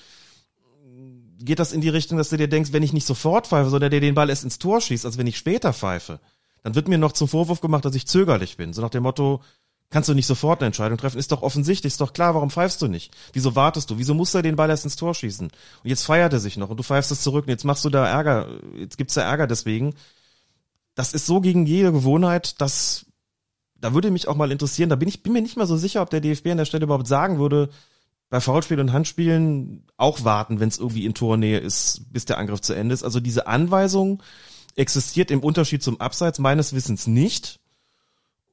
geht 1.38 1.59
das 1.59 1.72
in 1.72 1.80
die 1.80 1.88
Richtung, 1.88 2.18
dass 2.18 2.30
du 2.30 2.36
dir 2.36 2.48
denkst, 2.48 2.72
wenn 2.72 2.82
ich 2.82 2.93
nicht 2.93 3.06
sofort 3.06 3.47
pfeife, 3.47 3.70
sondern 3.70 3.90
der 3.90 4.01
den 4.01 4.14
Ball 4.14 4.30
erst 4.30 4.44
ins 4.44 4.59
Tor 4.59 4.80
schießt, 4.80 5.05
als 5.05 5.18
wenn 5.18 5.26
ich 5.26 5.36
später 5.36 5.72
pfeife, 5.72 6.20
dann 6.62 6.74
wird 6.74 6.88
mir 6.88 6.98
noch 6.98 7.12
zum 7.12 7.28
Vorwurf 7.28 7.60
gemacht, 7.60 7.84
dass 7.84 7.94
ich 7.94 8.06
zögerlich 8.06 8.56
bin. 8.56 8.72
So 8.72 8.82
nach 8.82 8.90
dem 8.90 9.02
Motto, 9.02 9.43
kannst 9.90 10.08
du 10.08 10.14
nicht 10.14 10.26
sofort 10.26 10.60
eine 10.60 10.66
Entscheidung 10.66 10.98
treffen? 10.98 11.18
Ist 11.18 11.32
doch 11.32 11.42
offensichtlich, 11.42 11.92
ist 11.92 12.00
doch 12.00 12.12
klar, 12.12 12.34
warum 12.34 12.50
pfeifst 12.50 12.82
du 12.82 12.88
nicht? 12.88 13.14
Wieso 13.32 13.54
wartest 13.54 13.90
du? 13.90 13.98
Wieso 13.98 14.14
muss 14.14 14.34
er 14.34 14.42
den 14.42 14.56
Ball 14.56 14.70
erst 14.70 14.84
ins 14.84 14.96
Tor 14.96 15.14
schießen? 15.14 15.46
Und 15.46 15.88
jetzt 15.88 16.04
feiert 16.04 16.32
er 16.32 16.40
sich 16.40 16.56
noch 16.56 16.70
und 16.70 16.76
du 16.76 16.82
pfeifst 16.82 17.10
es 17.12 17.22
zurück 17.22 17.46
und 17.46 17.50
jetzt 17.50 17.64
machst 17.64 17.84
du 17.84 17.90
da 17.90 18.06
Ärger, 18.06 18.48
jetzt 18.76 18.98
gibt's 18.98 19.14
da 19.14 19.22
Ärger 19.22 19.46
deswegen. 19.46 19.94
Das 20.94 21.12
ist 21.12 21.26
so 21.26 21.40
gegen 21.40 21.66
jede 21.66 21.92
Gewohnheit, 21.92 22.60
dass 22.60 23.06
da 23.78 23.94
würde 23.94 24.10
mich 24.10 24.28
auch 24.28 24.36
mal 24.36 24.50
interessieren, 24.50 24.88
da 24.88 24.96
bin 24.96 25.08
ich 25.08 25.22
bin 25.22 25.32
mir 25.32 25.42
nicht 25.42 25.56
mal 25.56 25.66
so 25.66 25.76
sicher, 25.76 26.02
ob 26.02 26.10
der 26.10 26.20
DFB 26.20 26.48
an 26.48 26.56
der 26.56 26.64
Stelle 26.64 26.84
überhaupt 26.84 27.06
sagen 27.06 27.38
würde, 27.38 27.68
bei 28.28 28.40
Foulspielen 28.40 28.88
und 28.88 28.92
Handspielen 28.92 29.84
auch 29.96 30.24
warten, 30.24 30.58
wenn 30.58 30.68
es 30.68 30.78
irgendwie 30.78 31.06
in 31.06 31.14
Tornähe 31.14 31.58
ist, 31.58 32.12
bis 32.12 32.24
der 32.24 32.38
Angriff 32.38 32.60
zu 32.60 32.72
Ende 32.72 32.94
ist. 32.94 33.04
Also 33.04 33.20
diese 33.20 33.46
Anweisung 33.46 34.22
existiert 34.74 35.30
im 35.30 35.40
Unterschied 35.40 35.82
zum 35.82 36.00
Abseits 36.00 36.38
meines 36.38 36.72
Wissens 36.72 37.06
nicht. 37.06 37.60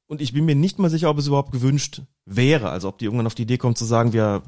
Und 0.08 0.22
ich 0.22 0.34
bin 0.34 0.46
mir 0.46 0.56
nicht 0.56 0.80
mal 0.80 0.90
sicher, 0.90 1.10
ob 1.10 1.18
es 1.18 1.28
überhaupt 1.28 1.52
gewünscht 1.52 2.02
wäre. 2.26 2.70
Also 2.70 2.88
ob 2.90 2.98
die 2.98 3.06
irgendwann 3.06 3.28
auf 3.28 3.36
die 3.36 3.44
Idee 3.44 3.58
kommt 3.58 3.78
zu 3.78 3.86
sagen, 3.86 4.14
wir 4.14 4.44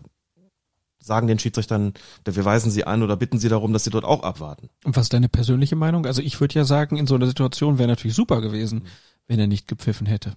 sagen 0.99 1.27
den 1.27 1.39
Schiedsrichtern, 1.39 1.93
wir 2.25 2.45
weisen 2.45 2.71
sie 2.71 2.85
an 2.85 3.03
oder 3.03 3.15
bitten 3.15 3.37
sie 3.37 3.49
darum, 3.49 3.73
dass 3.73 3.83
sie 3.83 3.91
dort 3.91 4.05
auch 4.05 4.23
abwarten. 4.23 4.69
Und 4.83 4.95
was 4.95 5.03
ist 5.03 5.13
deine 5.13 5.29
persönliche 5.29 5.75
Meinung? 5.75 6.05
Also 6.05 6.21
ich 6.21 6.39
würde 6.41 6.55
ja 6.55 6.65
sagen, 6.65 6.97
in 6.97 7.07
so 7.07 7.15
einer 7.15 7.27
Situation 7.27 7.77
wäre 7.77 7.87
natürlich 7.87 8.15
super 8.15 8.41
gewesen, 8.41 8.83
wenn 9.27 9.39
er 9.39 9.47
nicht 9.47 9.67
gepfiffen 9.67 10.07
hätte. 10.07 10.35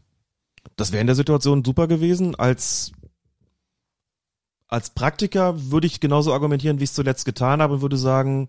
Das 0.76 0.92
wäre 0.92 1.00
in 1.00 1.06
der 1.06 1.16
Situation 1.16 1.64
super 1.64 1.88
gewesen. 1.88 2.34
Als 2.34 2.92
als 4.68 4.90
Praktiker 4.90 5.70
würde 5.70 5.86
ich 5.86 5.98
genauso 5.98 6.32
argumentieren, 6.32 6.78
wie 6.78 6.84
ich 6.84 6.90
es 6.90 6.94
zuletzt 6.94 7.24
getan 7.24 7.62
habe 7.62 7.74
und 7.74 7.80
würde 7.80 7.96
sagen, 7.96 8.48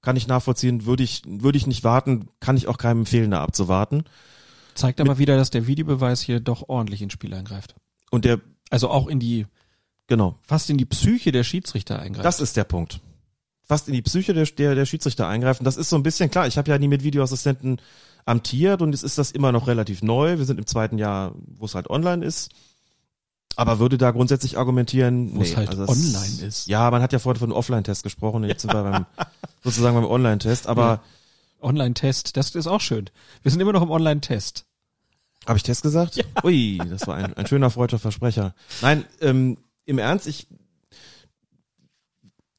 kann 0.00 0.16
ich 0.16 0.28
nachvollziehen, 0.28 0.86
würde 0.86 1.02
ich, 1.02 1.22
würde 1.26 1.58
ich 1.58 1.66
nicht 1.66 1.82
warten, 1.82 2.28
kann 2.38 2.56
ich 2.56 2.68
auch 2.68 2.78
keinem 2.78 3.00
empfehlen, 3.00 3.32
da 3.32 3.42
abzuwarten. 3.42 4.04
Zeigt 4.76 5.00
aber 5.00 5.18
wieder, 5.18 5.36
dass 5.36 5.50
der 5.50 5.66
Videobeweis 5.66 6.20
hier 6.20 6.40
doch 6.40 6.68
ordentlich 6.68 7.02
ins 7.02 7.12
Spiel 7.12 7.34
eingreift. 7.34 7.74
Und 8.10 8.24
der, 8.24 8.40
also 8.70 8.90
auch 8.90 9.08
in 9.08 9.18
die, 9.18 9.46
genau, 10.06 10.38
fast 10.42 10.70
in 10.70 10.76
die 10.76 10.84
Psyche 10.84 11.32
der 11.32 11.44
Schiedsrichter 11.44 11.98
eingreift. 11.98 12.24
Das 12.24 12.40
ist 12.40 12.56
der 12.56 12.64
Punkt. 12.64 13.00
Fast 13.62 13.88
in 13.88 13.94
die 13.94 14.02
Psyche 14.02 14.32
der, 14.32 14.44
der, 14.44 14.74
der 14.74 14.86
Schiedsrichter 14.86 15.26
eingreifen. 15.26 15.64
Das 15.64 15.76
ist 15.76 15.88
so 15.88 15.96
ein 15.96 16.02
bisschen 16.02 16.30
klar. 16.30 16.46
Ich 16.46 16.56
habe 16.56 16.70
ja 16.70 16.78
nie 16.78 16.88
mit 16.88 17.02
Videoassistenten 17.02 17.80
amtiert 18.24 18.82
und 18.82 18.94
es 18.94 19.02
ist 19.02 19.18
das 19.18 19.30
immer 19.30 19.50
noch 19.50 19.66
relativ 19.66 20.02
neu. 20.02 20.38
Wir 20.38 20.44
sind 20.44 20.58
im 20.58 20.66
zweiten 20.66 20.98
Jahr, 20.98 21.34
wo 21.36 21.64
es 21.64 21.74
halt 21.74 21.90
online 21.90 22.24
ist. 22.24 22.50
Aber 23.56 23.78
würde 23.78 23.96
da 23.96 24.10
grundsätzlich 24.10 24.58
argumentieren, 24.58 25.34
wo 25.34 25.38
nee, 25.38 25.44
es 25.44 25.56
halt 25.56 25.70
also 25.70 25.84
online 25.84 26.46
ist. 26.46 26.66
Ja, 26.66 26.90
man 26.90 27.00
hat 27.00 27.14
ja 27.14 27.18
vorhin 27.18 27.40
von 27.40 27.50
einem 27.50 27.58
Offline-Test 27.58 28.02
gesprochen 28.02 28.44
jetzt 28.44 28.62
sind 28.62 28.74
wir 28.74 28.82
beim, 28.82 29.06
sozusagen 29.64 29.96
beim 29.96 30.04
Online-Test, 30.04 30.66
aber 30.66 30.86
ja. 30.86 31.02
Online-Test, 31.60 32.36
das 32.36 32.54
ist 32.54 32.66
auch 32.66 32.80
schön. 32.80 33.10
Wir 33.42 33.50
sind 33.50 33.60
immer 33.60 33.72
noch 33.72 33.82
im 33.82 33.90
Online-Test. 33.90 34.66
Habe 35.46 35.56
ich 35.56 35.62
Test 35.62 35.82
gesagt? 35.82 36.16
Ja. 36.16 36.24
Ui, 36.44 36.78
das 36.90 37.06
war 37.06 37.16
ein, 37.16 37.34
ein 37.34 37.46
schöner 37.46 37.70
freudscher 37.70 37.98
Versprecher. 37.98 38.54
Nein, 38.82 39.04
ähm, 39.20 39.58
im 39.84 39.98
Ernst, 39.98 40.26
ich 40.26 40.48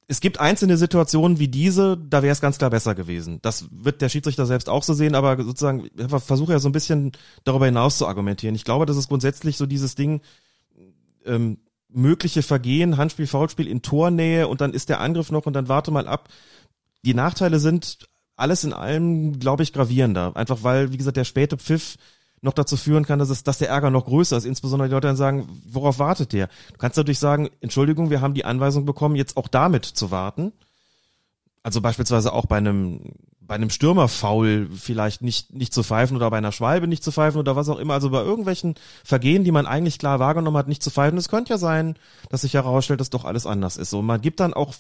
es 0.10 0.22
gibt 0.22 0.40
einzelne 0.40 0.78
Situationen 0.78 1.38
wie 1.38 1.50
diese, 1.50 1.98
da 1.98 2.24
wäre 2.24 2.32
es 2.32 2.40
ganz 2.40 2.58
klar 2.58 2.70
besser 2.70 2.96
gewesen. 2.96 3.40
Das 3.42 3.68
wird 3.72 4.02
der 4.02 4.08
Schiedsrichter 4.08 4.46
selbst 4.46 4.70
auch 4.70 4.84
so 4.84 4.94
sehen, 4.94 5.16
aber 5.16 5.44
sozusagen, 5.44 5.90
ich 5.98 6.24
versuche 6.24 6.54
ja 6.54 6.60
so 6.60 6.70
ein 6.70 6.74
bisschen 6.74 7.12
darüber 7.44 7.66
hinaus 7.66 7.98
zu 7.98 8.08
argumentieren. 8.08 8.56
Ich 8.56 8.64
glaube, 8.64 8.86
das 8.86 8.96
ist 8.96 9.10
grundsätzlich 9.10 9.58
so 9.58 9.66
dieses 9.66 9.96
Ding, 9.96 10.22
ähm, 11.26 11.58
mögliche 11.90 12.42
Vergehen, 12.42 12.96
Handspiel, 12.96 13.28
Foulspiel 13.28 13.68
in 13.68 13.82
Tornähe 13.82 14.48
und 14.48 14.62
dann 14.62 14.74
ist 14.74 14.88
der 14.88 15.02
Angriff 15.02 15.30
noch 15.30 15.46
und 15.46 15.54
dann 15.54 15.68
warte 15.68 15.92
mal 15.92 16.08
ab. 16.08 16.30
Die 17.04 17.14
Nachteile 17.14 17.60
sind 17.60 18.08
alles 18.38 18.64
in 18.64 18.72
allem, 18.72 19.40
glaube 19.40 19.64
ich, 19.64 19.74
gravierender. 19.74 20.32
Einfach 20.36 20.64
weil, 20.64 20.94
wie 20.94 20.98
gesagt, 20.98 21.18
der 21.18 21.26
späte 21.26 21.58
Pfiff 21.58 21.98
noch 22.42 22.54
dazu 22.54 22.78
führen 22.78 23.06
kann, 23.06 23.20
dass 23.20 23.30
es, 23.30 23.44
dass 23.44 23.58
der 23.58 23.70
Ärger 23.70 23.90
noch 23.90 24.06
größer 24.06 24.38
ist. 24.38 24.46
Insbesondere 24.46 24.88
die 24.88 24.94
Leute 24.94 25.08
dann 25.08 25.16
sagen, 25.18 25.50
worauf 25.68 26.00
wartet 26.00 26.34
der? 26.34 26.48
Du 26.72 26.78
kannst 26.78 26.98
natürlich 26.98 27.20
sagen, 27.20 27.50
Entschuldigung, 27.62 28.10
wir 28.10 28.22
haben 28.22 28.36
die 28.36 28.46
Anweisung 28.46 28.86
bekommen, 28.86 29.16
jetzt 29.16 29.38
auch 29.38 29.48
damit 29.48 29.86
zu 29.86 30.12
warten. 30.12 30.54
Also 31.64 31.82
beispielsweise 31.82 32.32
auch 32.32 32.46
bei 32.46 32.58
einem 32.58 33.02
bei 33.48 33.56
einem 33.56 33.70
Stürmerfoul 33.70 34.70
vielleicht 34.76 35.22
nicht, 35.22 35.54
nicht 35.54 35.74
zu 35.74 35.82
pfeifen 35.82 36.18
oder 36.18 36.30
bei 36.30 36.38
einer 36.38 36.52
Schwalbe 36.52 36.88
nicht 36.88 37.04
zu 37.04 37.12
pfeifen 37.12 37.40
oder 37.40 37.56
was 37.56 37.70
auch 37.70 37.80
immer. 37.80 37.94
Also 37.94 38.10
bei 38.10 38.22
irgendwelchen 38.22 38.76
Vergehen, 39.04 39.46
die 39.46 39.52
man 39.52 39.66
eigentlich 39.66 40.00
klar 40.00 40.20
wahrgenommen 40.20 40.58
hat, 40.58 40.68
nicht 40.68 40.84
zu 40.84 40.92
pfeifen. 40.92 41.18
Es 41.18 41.30
könnte 41.30 41.52
ja 41.52 41.58
sein, 41.58 41.96
dass 42.30 42.42
sich 42.42 42.56
herausstellt, 42.56 43.00
dass 43.00 43.10
doch 43.10 43.26
alles 43.26 43.46
anders 43.46 43.78
ist. 43.78 43.90
So, 43.90 44.02
man 44.02 44.22
gibt 44.22 44.42
dann 44.42 44.54
auch, 44.54 44.76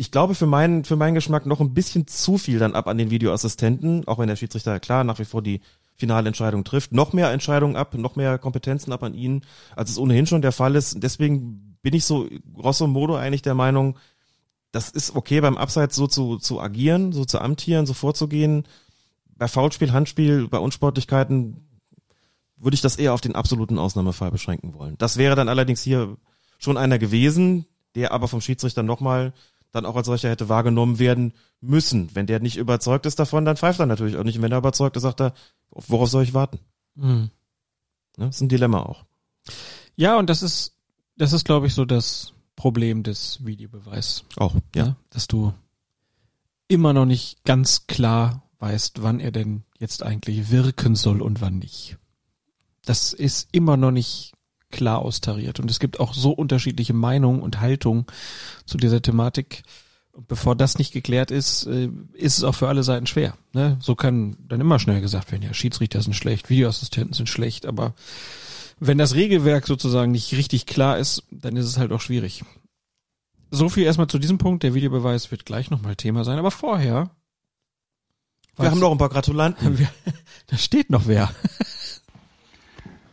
ich 0.00 0.12
glaube, 0.12 0.36
für 0.36 0.46
meinen, 0.46 0.84
für 0.84 0.94
meinen 0.94 1.16
Geschmack 1.16 1.44
noch 1.44 1.60
ein 1.60 1.74
bisschen 1.74 2.06
zu 2.06 2.38
viel 2.38 2.60
dann 2.60 2.76
ab 2.76 2.86
an 2.86 2.98
den 2.98 3.10
Videoassistenten, 3.10 4.06
auch 4.06 4.20
wenn 4.20 4.28
der 4.28 4.36
Schiedsrichter 4.36 4.78
klar 4.78 5.02
nach 5.02 5.18
wie 5.18 5.24
vor 5.24 5.42
die 5.42 5.60
finale 5.96 6.28
Entscheidung 6.28 6.62
trifft. 6.62 6.92
Noch 6.92 7.12
mehr 7.12 7.32
Entscheidungen 7.32 7.74
ab, 7.74 7.94
noch 7.94 8.14
mehr 8.14 8.38
Kompetenzen 8.38 8.92
ab 8.92 9.02
an 9.02 9.12
ihn, 9.12 9.42
als 9.74 9.90
es 9.90 9.98
ohnehin 9.98 10.26
schon 10.26 10.40
der 10.40 10.52
Fall 10.52 10.76
ist. 10.76 11.02
Deswegen 11.02 11.76
bin 11.82 11.94
ich 11.94 12.04
so 12.04 12.28
grosso 12.54 12.86
modo 12.86 13.16
eigentlich 13.16 13.42
der 13.42 13.56
Meinung, 13.56 13.98
das 14.70 14.88
ist 14.88 15.16
okay 15.16 15.40
beim 15.40 15.56
Abseits 15.56 15.96
so 15.96 16.06
zu, 16.06 16.36
zu 16.36 16.60
agieren, 16.60 17.10
so 17.10 17.24
zu 17.24 17.40
amtieren, 17.40 17.84
so 17.84 17.92
vorzugehen. 17.92 18.68
Bei 19.36 19.48
Foulspiel, 19.48 19.92
Handspiel, 19.92 20.46
bei 20.46 20.58
Unsportlichkeiten 20.58 21.66
würde 22.56 22.76
ich 22.76 22.82
das 22.82 22.96
eher 22.96 23.14
auf 23.14 23.20
den 23.20 23.34
absoluten 23.34 23.78
Ausnahmefall 23.78 24.30
beschränken 24.30 24.74
wollen. 24.74 24.94
Das 24.98 25.16
wäre 25.16 25.34
dann 25.34 25.48
allerdings 25.48 25.82
hier 25.82 26.16
schon 26.58 26.76
einer 26.76 27.00
gewesen, 27.00 27.66
der 27.96 28.12
aber 28.12 28.28
vom 28.28 28.40
Schiedsrichter 28.40 28.84
nochmal 28.84 29.32
dann 29.72 29.86
auch 29.86 29.96
als 29.96 30.06
solcher 30.06 30.30
hätte 30.30 30.48
wahrgenommen 30.48 30.98
werden 30.98 31.34
müssen. 31.60 32.10
Wenn 32.14 32.26
der 32.26 32.40
nicht 32.40 32.56
überzeugt 32.56 33.06
ist 33.06 33.18
davon, 33.18 33.44
dann 33.44 33.56
pfeift 33.56 33.80
er 33.80 33.86
natürlich 33.86 34.16
auch 34.16 34.24
nicht. 34.24 34.36
Und 34.36 34.42
wenn 34.42 34.52
er 34.52 34.58
überzeugt 34.58 34.96
ist, 34.96 35.02
sagt 35.02 35.20
er, 35.20 35.34
worauf 35.70 36.08
soll 36.08 36.22
ich 36.22 36.34
warten? 36.34 36.58
Mhm. 36.94 37.30
Das 38.16 38.36
ist 38.36 38.40
ein 38.40 38.48
Dilemma 38.48 38.82
auch. 38.82 39.04
Ja, 39.96 40.18
und 40.18 40.30
das 40.30 40.42
ist, 40.42 40.74
das 41.16 41.32
ist, 41.32 41.44
glaube 41.44 41.66
ich, 41.66 41.74
so 41.74 41.84
das, 41.84 42.32
Problem 42.58 43.04
des 43.04 43.46
Videobeweis. 43.46 44.24
Auch, 44.36 44.56
ja. 44.74 44.84
ja. 44.84 44.96
Dass 45.10 45.28
du 45.28 45.54
immer 46.66 46.92
noch 46.92 47.06
nicht 47.06 47.44
ganz 47.44 47.86
klar 47.86 48.42
weiß, 48.58 48.94
wann 48.98 49.20
er 49.20 49.30
denn 49.30 49.62
jetzt 49.78 50.02
eigentlich 50.02 50.50
wirken 50.50 50.96
soll 50.96 51.22
und 51.22 51.40
wann 51.40 51.60
nicht. 51.60 51.98
Das 52.84 53.12
ist 53.12 53.48
immer 53.52 53.76
noch 53.76 53.92
nicht 53.92 54.32
klar 54.70 55.00
austariert. 55.00 55.60
Und 55.60 55.70
es 55.70 55.80
gibt 55.80 56.00
auch 56.00 56.14
so 56.14 56.30
unterschiedliche 56.30 56.94
Meinungen 56.94 57.40
und 57.42 57.60
Haltungen 57.60 58.06
zu 58.66 58.78
dieser 58.78 59.02
Thematik. 59.02 59.62
Und 60.12 60.28
bevor 60.28 60.56
das 60.56 60.78
nicht 60.78 60.92
geklärt 60.92 61.30
ist, 61.30 61.66
äh, 61.66 61.88
ist 62.12 62.38
es 62.38 62.44
auch 62.44 62.54
für 62.54 62.68
alle 62.68 62.82
Seiten 62.82 63.06
schwer. 63.06 63.34
Ne? 63.52 63.78
So 63.80 63.94
kann 63.94 64.36
dann 64.48 64.60
immer 64.60 64.78
schnell 64.78 65.00
gesagt 65.00 65.30
werden, 65.32 65.42
ja, 65.42 65.54
Schiedsrichter 65.54 66.02
sind 66.02 66.14
schlecht, 66.14 66.50
Videoassistenten 66.50 67.14
sind 67.14 67.28
schlecht, 67.28 67.66
aber 67.66 67.94
wenn 68.80 68.98
das 68.98 69.14
Regelwerk 69.14 69.66
sozusagen 69.66 70.12
nicht 70.12 70.32
richtig 70.32 70.66
klar 70.66 70.98
ist, 70.98 71.24
dann 71.30 71.56
ist 71.56 71.66
es 71.66 71.78
halt 71.78 71.92
auch 71.92 72.00
schwierig. 72.00 72.44
So 73.50 73.68
viel 73.68 73.84
erstmal 73.84 74.08
zu 74.08 74.18
diesem 74.18 74.38
Punkt. 74.38 74.62
Der 74.62 74.74
Videobeweis 74.74 75.30
wird 75.30 75.46
gleich 75.46 75.70
nochmal 75.70 75.96
Thema 75.96 76.24
sein, 76.24 76.38
aber 76.38 76.50
vorher. 76.50 77.10
Wir 78.56 78.70
haben 78.70 78.80
noch 78.80 78.90
ein 78.90 78.98
paar 78.98 79.08
Gratulanten. 79.08 79.88
da 80.48 80.56
steht 80.56 80.90
noch 80.90 81.06
wer. 81.06 81.30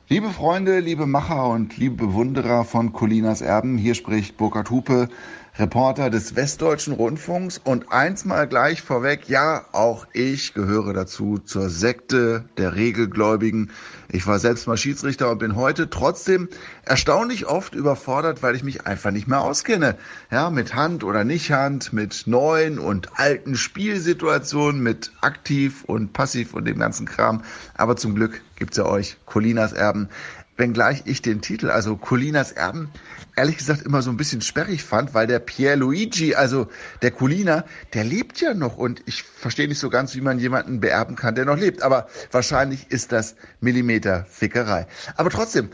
Liebe 0.07 0.29
Freunde, 0.29 0.81
liebe 0.81 1.07
Macher 1.07 1.49
und 1.49 1.77
liebe 1.77 2.05
Bewunderer 2.05 2.63
von 2.63 2.93
Colinas 2.93 3.41
Erben, 3.41 3.75
hier 3.75 3.95
spricht 3.95 4.37
Burkhard 4.37 4.69
Hupe, 4.69 5.09
Reporter 5.57 6.09
des 6.09 6.35
Westdeutschen 6.35 6.91
Rundfunks 6.91 7.61
und 7.63 7.89
eins 7.93 8.25
mal 8.25 8.45
gleich 8.45 8.81
vorweg, 8.81 9.29
ja, 9.29 9.65
auch 9.71 10.05
ich 10.11 10.53
gehöre 10.53 10.91
dazu 10.91 11.37
zur 11.37 11.69
Sekte 11.69 12.43
der 12.57 12.75
Regelgläubigen. 12.75 13.71
Ich 14.09 14.27
war 14.27 14.37
selbst 14.39 14.67
mal 14.67 14.75
Schiedsrichter 14.75 15.31
und 15.31 15.37
bin 15.37 15.55
heute 15.55 15.89
trotzdem 15.89 16.49
erstaunlich 16.83 17.45
oft 17.45 17.73
überfordert, 17.73 18.43
weil 18.43 18.57
ich 18.57 18.65
mich 18.65 18.85
einfach 18.85 19.11
nicht 19.11 19.29
mehr 19.29 19.39
auskenne. 19.39 19.95
Ja, 20.29 20.49
mit 20.49 20.75
Hand 20.75 21.05
oder 21.05 21.23
nicht 21.23 21.51
Hand, 21.51 21.93
mit 21.93 22.23
neuen 22.25 22.77
und 22.77 23.17
alten 23.17 23.55
Spielsituationen, 23.55 24.83
mit 24.83 25.13
aktiv 25.21 25.85
und 25.85 26.11
passiv 26.11 26.53
und 26.53 26.65
dem 26.65 26.79
ganzen 26.79 27.05
Kram. 27.05 27.43
Aber 27.75 27.95
zum 27.95 28.13
Glück 28.13 28.41
gibt's 28.57 28.75
ja 28.75 28.85
euch, 28.85 29.15
Colinas 29.25 29.71
Erben 29.71 30.09
wenngleich 30.57 31.03
ich 31.05 31.21
den 31.21 31.41
Titel, 31.41 31.69
also 31.69 31.97
Colinas 31.97 32.51
Erben, 32.51 32.89
ehrlich 33.35 33.57
gesagt 33.57 33.81
immer 33.81 34.01
so 34.01 34.09
ein 34.09 34.17
bisschen 34.17 34.41
sperrig 34.41 34.83
fand, 34.83 35.13
weil 35.13 35.27
der 35.27 35.39
Pier 35.39 35.75
Luigi, 35.75 36.35
also 36.35 36.67
der 37.01 37.11
Colina, 37.11 37.65
der 37.93 38.03
lebt 38.03 38.39
ja 38.41 38.53
noch 38.53 38.77
und 38.77 39.01
ich 39.05 39.23
verstehe 39.23 39.67
nicht 39.67 39.79
so 39.79 39.89
ganz, 39.89 40.15
wie 40.15 40.21
man 40.21 40.39
jemanden 40.39 40.79
beerben 40.79 41.15
kann, 41.15 41.35
der 41.35 41.45
noch 41.45 41.57
lebt. 41.57 41.81
Aber 41.81 42.07
wahrscheinlich 42.31 42.91
ist 42.91 43.11
das 43.11 43.35
Millimeter-Fickerei. 43.59 44.87
Aber 45.17 45.29
trotzdem, 45.29 45.69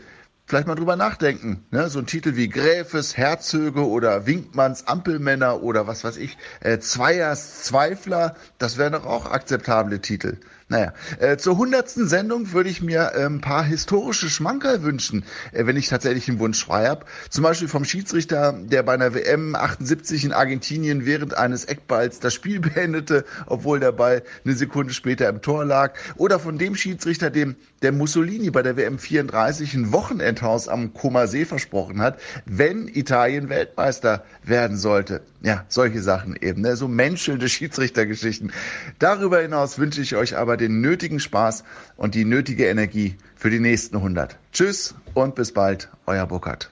vielleicht 0.46 0.66
mal 0.66 0.74
drüber 0.74 0.96
nachdenken. 0.96 1.64
Ne? 1.70 1.88
So 1.88 2.00
ein 2.00 2.06
Titel 2.06 2.36
wie 2.36 2.48
Gräfes 2.48 3.16
Herzöge 3.16 3.86
oder 3.86 4.26
Winkmanns 4.26 4.86
Ampelmänner 4.86 5.62
oder 5.62 5.86
was 5.86 6.04
weiß 6.04 6.16
ich, 6.16 6.36
äh, 6.60 6.78
Zweiers 6.78 7.62
Zweifler, 7.62 8.36
das 8.58 8.76
wären 8.76 8.92
doch 8.92 9.06
auch 9.06 9.26
akzeptable 9.26 10.00
Titel. 10.00 10.38
Naja, 10.72 10.94
äh, 11.18 11.36
zur 11.36 11.58
hundertsten 11.58 12.08
Sendung 12.08 12.54
würde 12.54 12.70
ich 12.70 12.80
mir 12.80 13.12
äh, 13.14 13.26
ein 13.26 13.42
paar 13.42 13.62
historische 13.62 14.30
Schmankerl 14.30 14.82
wünschen, 14.82 15.26
äh, 15.52 15.66
wenn 15.66 15.76
ich 15.76 15.88
tatsächlich 15.88 16.30
einen 16.30 16.38
Wunsch 16.38 16.64
frei 16.64 16.86
habe. 16.86 17.04
Zum 17.28 17.44
Beispiel 17.44 17.68
vom 17.68 17.84
Schiedsrichter, 17.84 18.54
der 18.58 18.82
bei 18.82 18.94
einer 18.94 19.12
WM 19.12 19.54
78 19.54 20.24
in 20.24 20.32
Argentinien 20.32 21.04
während 21.04 21.36
eines 21.36 21.66
Eckballs 21.66 22.20
das 22.20 22.32
Spiel 22.32 22.58
beendete, 22.60 23.26
obwohl 23.44 23.80
der 23.80 23.92
Ball 23.92 24.22
eine 24.46 24.54
Sekunde 24.54 24.94
später 24.94 25.28
im 25.28 25.42
Tor 25.42 25.66
lag. 25.66 25.92
Oder 26.16 26.38
von 26.38 26.56
dem 26.56 26.74
Schiedsrichter, 26.74 27.28
dem 27.28 27.56
der 27.82 27.92
Mussolini 27.92 28.50
bei 28.50 28.62
der 28.62 28.78
WM 28.78 28.98
34 28.98 29.74
ein 29.74 29.92
Wochenendhaus 29.92 30.68
am 30.68 30.94
Koma 30.94 31.26
See 31.26 31.44
versprochen 31.44 32.00
hat, 32.00 32.18
wenn 32.46 32.88
Italien 32.88 33.50
Weltmeister 33.50 34.24
werden 34.42 34.78
sollte. 34.78 35.20
Ja, 35.44 35.64
solche 35.68 36.00
Sachen 36.02 36.36
eben, 36.36 36.62
ne? 36.62 36.76
so 36.76 36.86
menschelnde 36.86 37.48
Schiedsrichtergeschichten. 37.48 38.52
Darüber 39.00 39.40
hinaus 39.40 39.78
wünsche 39.78 40.00
ich 40.00 40.14
euch 40.14 40.36
aber 40.36 40.56
den 40.56 40.80
nötigen 40.80 41.18
Spaß 41.18 41.64
und 41.96 42.14
die 42.14 42.24
nötige 42.24 42.66
Energie 42.66 43.16
für 43.34 43.50
die 43.50 43.58
nächsten 43.58 43.96
100. 43.96 44.38
Tschüss 44.52 44.94
und 45.14 45.34
bis 45.34 45.52
bald, 45.52 45.90
euer 46.06 46.26
Burkhard. 46.26 46.70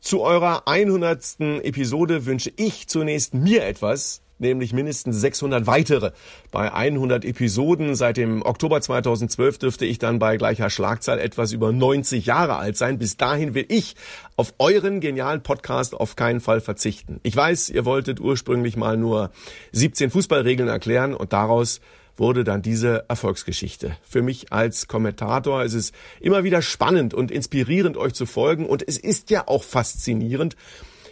Zu 0.00 0.20
eurer 0.20 0.68
100. 0.68 1.40
Episode 1.62 2.26
wünsche 2.26 2.52
ich 2.56 2.88
zunächst 2.88 3.32
mir 3.32 3.64
etwas, 3.64 4.20
nämlich 4.40 4.72
mindestens 4.72 5.20
600 5.20 5.66
weitere. 5.66 6.12
Bei 6.50 6.72
100 6.72 7.24
Episoden 7.24 7.94
seit 7.94 8.16
dem 8.16 8.42
Oktober 8.42 8.80
2012 8.80 9.58
dürfte 9.58 9.86
ich 9.86 9.98
dann 9.98 10.18
bei 10.18 10.36
gleicher 10.36 10.70
Schlagzahl 10.70 11.18
etwas 11.18 11.52
über 11.52 11.72
90 11.72 12.26
Jahre 12.26 12.56
alt 12.56 12.76
sein. 12.76 12.98
Bis 12.98 13.16
dahin 13.16 13.54
will 13.54 13.66
ich 13.68 13.96
auf 14.36 14.54
euren 14.58 15.00
genialen 15.00 15.42
Podcast 15.42 15.94
auf 15.94 16.16
keinen 16.16 16.40
Fall 16.40 16.60
verzichten. 16.60 17.20
Ich 17.22 17.36
weiß, 17.36 17.70
ihr 17.70 17.84
wolltet 17.84 18.20
ursprünglich 18.20 18.76
mal 18.76 18.96
nur 18.96 19.30
17 19.72 20.10
Fußballregeln 20.10 20.68
erklären 20.68 21.14
und 21.14 21.32
daraus 21.32 21.80
wurde 22.16 22.44
dann 22.44 22.60
diese 22.62 23.06
Erfolgsgeschichte. 23.08 23.96
Für 24.02 24.22
mich 24.22 24.52
als 24.52 24.88
Kommentator 24.88 25.64
ist 25.64 25.74
es 25.74 25.92
immer 26.20 26.44
wieder 26.44 26.60
spannend 26.60 27.14
und 27.14 27.30
inspirierend, 27.30 27.96
euch 27.96 28.12
zu 28.12 28.26
folgen 28.26 28.66
und 28.66 28.86
es 28.86 28.98
ist 28.98 29.30
ja 29.30 29.48
auch 29.48 29.64
faszinierend, 29.64 30.54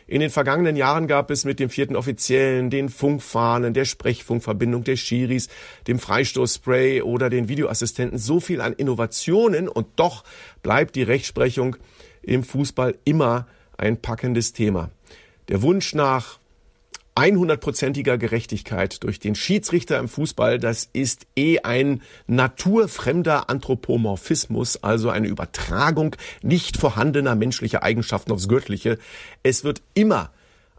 in 0.08 0.20
den 0.20 0.30
vergangenen 0.30 0.74
Jahren 0.74 1.06
gab 1.06 1.30
es 1.30 1.44
mit 1.44 1.60
dem 1.60 1.68
vierten 1.68 1.94
Offiziellen, 1.94 2.70
den 2.70 2.88
Funkfahnen, 2.88 3.74
der 3.74 3.84
Sprechfunkverbindung 3.84 4.82
der 4.82 4.96
Schiris, 4.96 5.48
dem 5.86 5.98
Freistoßspray 5.98 7.02
oder 7.02 7.28
den 7.28 7.48
Videoassistenten 7.48 8.18
so 8.18 8.40
viel 8.40 8.62
an 8.62 8.72
Innovationen 8.72 9.68
und 9.68 9.86
doch 9.96 10.24
bleibt 10.62 10.96
die 10.96 11.02
Rechtsprechung 11.02 11.76
im 12.22 12.42
Fußball 12.42 12.96
immer 13.04 13.46
ein 13.76 14.00
packendes 14.00 14.54
Thema. 14.54 14.90
Der 15.48 15.60
Wunsch 15.60 15.94
nach 15.94 16.38
100%iger 17.18 18.16
Gerechtigkeit 18.16 19.02
durch 19.02 19.18
den 19.18 19.34
Schiedsrichter 19.34 19.98
im 19.98 20.08
Fußball, 20.08 20.58
das 20.58 20.88
ist 20.92 21.26
eh 21.36 21.58
ein 21.60 22.02
naturfremder 22.28 23.50
Anthropomorphismus, 23.50 24.82
also 24.82 25.10
eine 25.10 25.26
Übertragung 25.26 26.14
nicht 26.42 26.76
vorhandener 26.76 27.34
menschlicher 27.34 27.82
Eigenschaften 27.82 28.30
aufs 28.30 28.48
Göttliche. 28.48 28.98
Es 29.42 29.64
wird 29.64 29.82
immer 29.94 30.30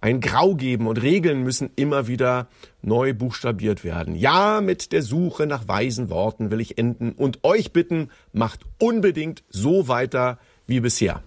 ein 0.02 0.22
Grau 0.22 0.56
geben 0.56 0.88
und 0.88 1.02
Regeln 1.02 1.44
müssen 1.44 1.72
immer 1.76 2.08
wieder 2.08 2.48
neu 2.82 3.14
buchstabiert 3.14 3.84
werden. 3.84 4.16
Ja, 4.16 4.62
mit 4.62 4.94
der 4.94 5.02
Suche 5.02 5.46
nach 5.46 5.68
weisen 5.68 6.10
Worten 6.10 6.52
will 6.52 6.62
ich 6.62 6.78
enden 6.78 7.12
und 7.12 7.44
euch 7.44 7.74
bitten, 7.74 8.10
macht 8.32 8.62
unbedingt 8.80 9.44
so 9.50 9.90
weiter 9.90 10.40
wie 10.68 10.80
bisher. 10.80 11.22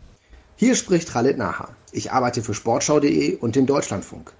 Hier 0.56 0.74
spricht 0.74 1.12
Khalid 1.12 1.36
Naha. 1.36 1.68
Ich 1.92 2.12
arbeite 2.12 2.42
für 2.42 2.54
Sportschau.de 2.54 3.36
und 3.36 3.56
den 3.56 3.66
Deutschlandfunk. 3.66 4.32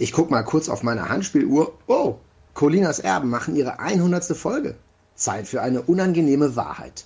Ich 0.00 0.12
guck 0.12 0.30
mal 0.30 0.44
kurz 0.44 0.68
auf 0.68 0.84
meine 0.84 1.08
Handspieluhr. 1.08 1.72
Oh, 1.88 2.14
Colinas 2.54 3.00
Erben 3.00 3.30
machen 3.30 3.56
ihre 3.56 3.80
100. 3.80 4.24
Folge. 4.36 4.76
Zeit 5.16 5.48
für 5.48 5.60
eine 5.60 5.82
unangenehme 5.82 6.54
Wahrheit. 6.54 7.04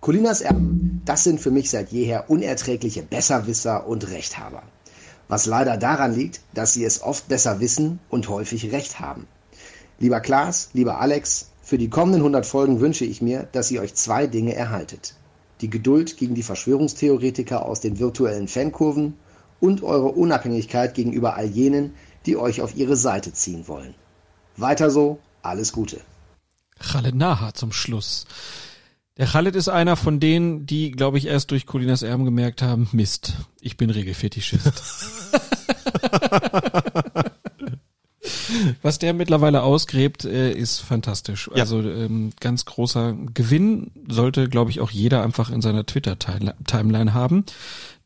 Colinas 0.00 0.40
Erben, 0.40 1.02
das 1.04 1.22
sind 1.22 1.38
für 1.38 1.52
mich 1.52 1.70
seit 1.70 1.92
jeher 1.92 2.28
unerträgliche 2.28 3.04
Besserwisser 3.04 3.86
und 3.86 4.10
Rechthaber. 4.10 4.64
Was 5.28 5.46
leider 5.46 5.76
daran 5.76 6.16
liegt, 6.16 6.40
dass 6.52 6.72
sie 6.72 6.84
es 6.84 7.00
oft 7.00 7.28
besser 7.28 7.60
wissen 7.60 8.00
und 8.10 8.28
häufig 8.28 8.72
Recht 8.72 8.98
haben. 8.98 9.28
Lieber 10.00 10.18
Klaas, 10.18 10.70
lieber 10.72 11.00
Alex, 11.00 11.50
für 11.62 11.78
die 11.78 11.90
kommenden 11.90 12.22
100 12.22 12.44
Folgen 12.44 12.80
wünsche 12.80 13.04
ich 13.04 13.22
mir, 13.22 13.46
dass 13.52 13.70
ihr 13.70 13.80
euch 13.80 13.94
zwei 13.94 14.26
Dinge 14.26 14.56
erhaltet. 14.56 15.14
Die 15.60 15.70
Geduld 15.70 16.16
gegen 16.16 16.34
die 16.34 16.42
Verschwörungstheoretiker 16.42 17.64
aus 17.64 17.78
den 17.78 18.00
virtuellen 18.00 18.48
Fankurven 18.48 19.14
und 19.60 19.84
eure 19.84 20.08
Unabhängigkeit 20.08 20.94
gegenüber 20.94 21.36
all 21.36 21.46
jenen, 21.46 21.94
die 22.26 22.36
euch 22.36 22.60
auf 22.60 22.76
ihre 22.76 22.96
Seite 22.96 23.32
ziehen 23.32 23.68
wollen. 23.68 23.94
Weiter 24.56 24.90
so, 24.90 25.18
alles 25.42 25.72
Gute. 25.72 26.00
Khaled 26.78 27.14
Naha 27.14 27.54
zum 27.54 27.72
Schluss. 27.72 28.26
Der 29.18 29.26
Khaled 29.26 29.56
ist 29.56 29.68
einer 29.68 29.96
von 29.96 30.20
denen, 30.20 30.64
die, 30.66 30.90
glaube 30.90 31.18
ich, 31.18 31.26
erst 31.26 31.50
durch 31.50 31.66
Colinas 31.66 32.02
Erben 32.02 32.24
gemerkt 32.24 32.62
haben, 32.62 32.88
Mist, 32.92 33.34
ich 33.60 33.76
bin 33.76 33.90
Regelfetischist. 33.90 34.72
Was 38.82 38.98
der 38.98 39.12
mittlerweile 39.12 39.62
ausgräbt, 39.62 40.24
äh, 40.24 40.52
ist 40.52 40.80
fantastisch. 40.80 41.50
Ja. 41.54 41.62
Also 41.62 41.80
ähm, 41.80 42.32
ganz 42.40 42.64
großer 42.64 43.16
Gewinn 43.34 43.90
sollte, 44.08 44.48
glaube 44.48 44.70
ich, 44.70 44.80
auch 44.80 44.90
jeder 44.90 45.22
einfach 45.22 45.50
in 45.50 45.60
seiner 45.60 45.84
Twitter-Timeline 45.84 47.14
haben. 47.14 47.44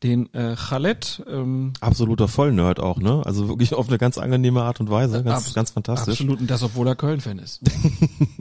Den 0.03 0.33
äh, 0.33 0.55
Khaled. 0.55 1.23
Ähm, 1.27 1.73
Absoluter 1.81 2.27
Vollnerd 2.27 2.79
auch, 2.79 2.99
ne? 2.99 3.23
Also 3.25 3.47
wirklich 3.47 3.73
auf 3.73 3.87
eine 3.87 3.97
ganz 3.97 4.17
angenehme 4.17 4.61
Art 4.61 4.79
und 4.79 4.89
Weise. 4.89 5.23
Ganz, 5.23 5.53
ganz 5.53 5.71
fantastisch. 5.71 6.13
Absolut, 6.13 6.39
und 6.39 6.49
das, 6.49 6.63
obwohl 6.63 6.87
er 6.87 6.95
Köln-Fan 6.95 7.39
ist. 7.39 7.61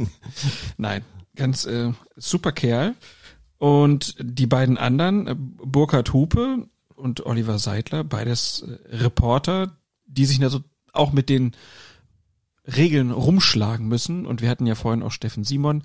Nein, 0.77 1.03
ganz 1.35 1.65
äh, 1.67 1.93
super 2.17 2.53
Kerl. 2.53 2.95
Und 3.59 4.17
die 4.21 4.47
beiden 4.47 4.77
anderen, 4.77 5.27
äh, 5.27 5.35
Burkhard 5.37 6.13
Hupe 6.13 6.67
und 6.95 7.25
Oliver 7.25 7.59
Seidler, 7.59 8.05
beides 8.05 8.63
äh, 8.63 8.97
Reporter, 8.97 9.79
die 10.07 10.27
sich 10.27 10.43
also 10.43 10.61
auch 10.93 11.13
mit 11.13 11.29
den 11.29 11.53
Regeln 12.67 13.11
rumschlagen 13.11 13.87
müssen. 13.89 14.27
Und 14.27 14.43
wir 14.43 14.51
hatten 14.51 14.67
ja 14.67 14.75
vorhin 14.75 15.03
auch 15.03 15.13
Steffen 15.13 15.45
Simon. 15.45 15.83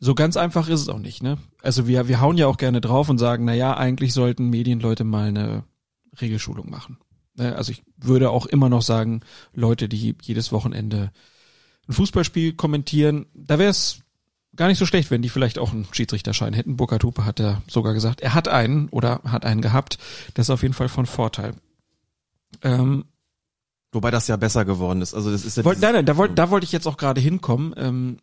So 0.00 0.14
ganz 0.14 0.38
einfach 0.38 0.68
ist 0.68 0.80
es 0.80 0.88
auch 0.88 0.98
nicht, 0.98 1.22
ne? 1.22 1.36
Also 1.62 1.86
wir, 1.86 2.08
wir 2.08 2.20
hauen 2.20 2.38
ja 2.38 2.46
auch 2.46 2.56
gerne 2.56 2.80
drauf 2.80 3.10
und 3.10 3.18
sagen, 3.18 3.44
na 3.44 3.54
ja, 3.54 3.76
eigentlich 3.76 4.14
sollten 4.14 4.48
Medienleute 4.48 5.04
mal 5.04 5.28
eine 5.28 5.64
Regelschulung 6.20 6.70
machen. 6.70 6.98
Ne, 7.36 7.54
Also 7.54 7.72
ich 7.72 7.82
würde 7.98 8.30
auch 8.30 8.46
immer 8.46 8.70
noch 8.70 8.82
sagen, 8.82 9.20
Leute, 9.52 9.88
die 9.88 10.16
jedes 10.22 10.52
Wochenende 10.52 11.12
ein 11.86 11.92
Fußballspiel 11.92 12.54
kommentieren, 12.54 13.26
da 13.34 13.58
wäre 13.58 13.70
es 13.70 14.00
gar 14.56 14.68
nicht 14.68 14.78
so 14.78 14.86
schlecht, 14.86 15.10
wenn 15.10 15.22
die 15.22 15.28
vielleicht 15.28 15.58
auch 15.58 15.72
einen 15.72 15.86
Schiedsrichterschein 15.92 16.54
hätten. 16.54 16.76
Burkhard 16.76 17.04
Hupe 17.04 17.24
hat 17.24 17.38
ja 17.38 17.62
sogar 17.68 17.92
gesagt, 17.92 18.20
er 18.20 18.34
hat 18.34 18.48
einen 18.48 18.88
oder 18.88 19.20
hat 19.24 19.44
einen 19.44 19.60
gehabt. 19.60 19.98
Das 20.34 20.46
ist 20.46 20.50
auf 20.50 20.62
jeden 20.62 20.74
Fall 20.74 20.88
von 20.88 21.06
Vorteil. 21.06 21.54
Ähm, 22.62 23.04
Wobei 23.92 24.10
das 24.10 24.28
ja 24.28 24.36
besser 24.36 24.64
geworden 24.64 25.02
ist. 25.02 25.14
Also 25.14 25.30
das 25.30 25.44
ist 25.44 25.56
ja 25.56 25.64
Wollt, 25.64 25.80
nein, 25.80 25.94
nein, 25.94 26.06
da 26.06 26.16
wollte 26.16 26.34
da 26.34 26.50
wollte 26.50 26.64
ich 26.64 26.72
jetzt 26.72 26.86
auch 26.86 26.96
gerade 26.96 27.20
hinkommen, 27.20 27.74
ähm, 27.76 28.18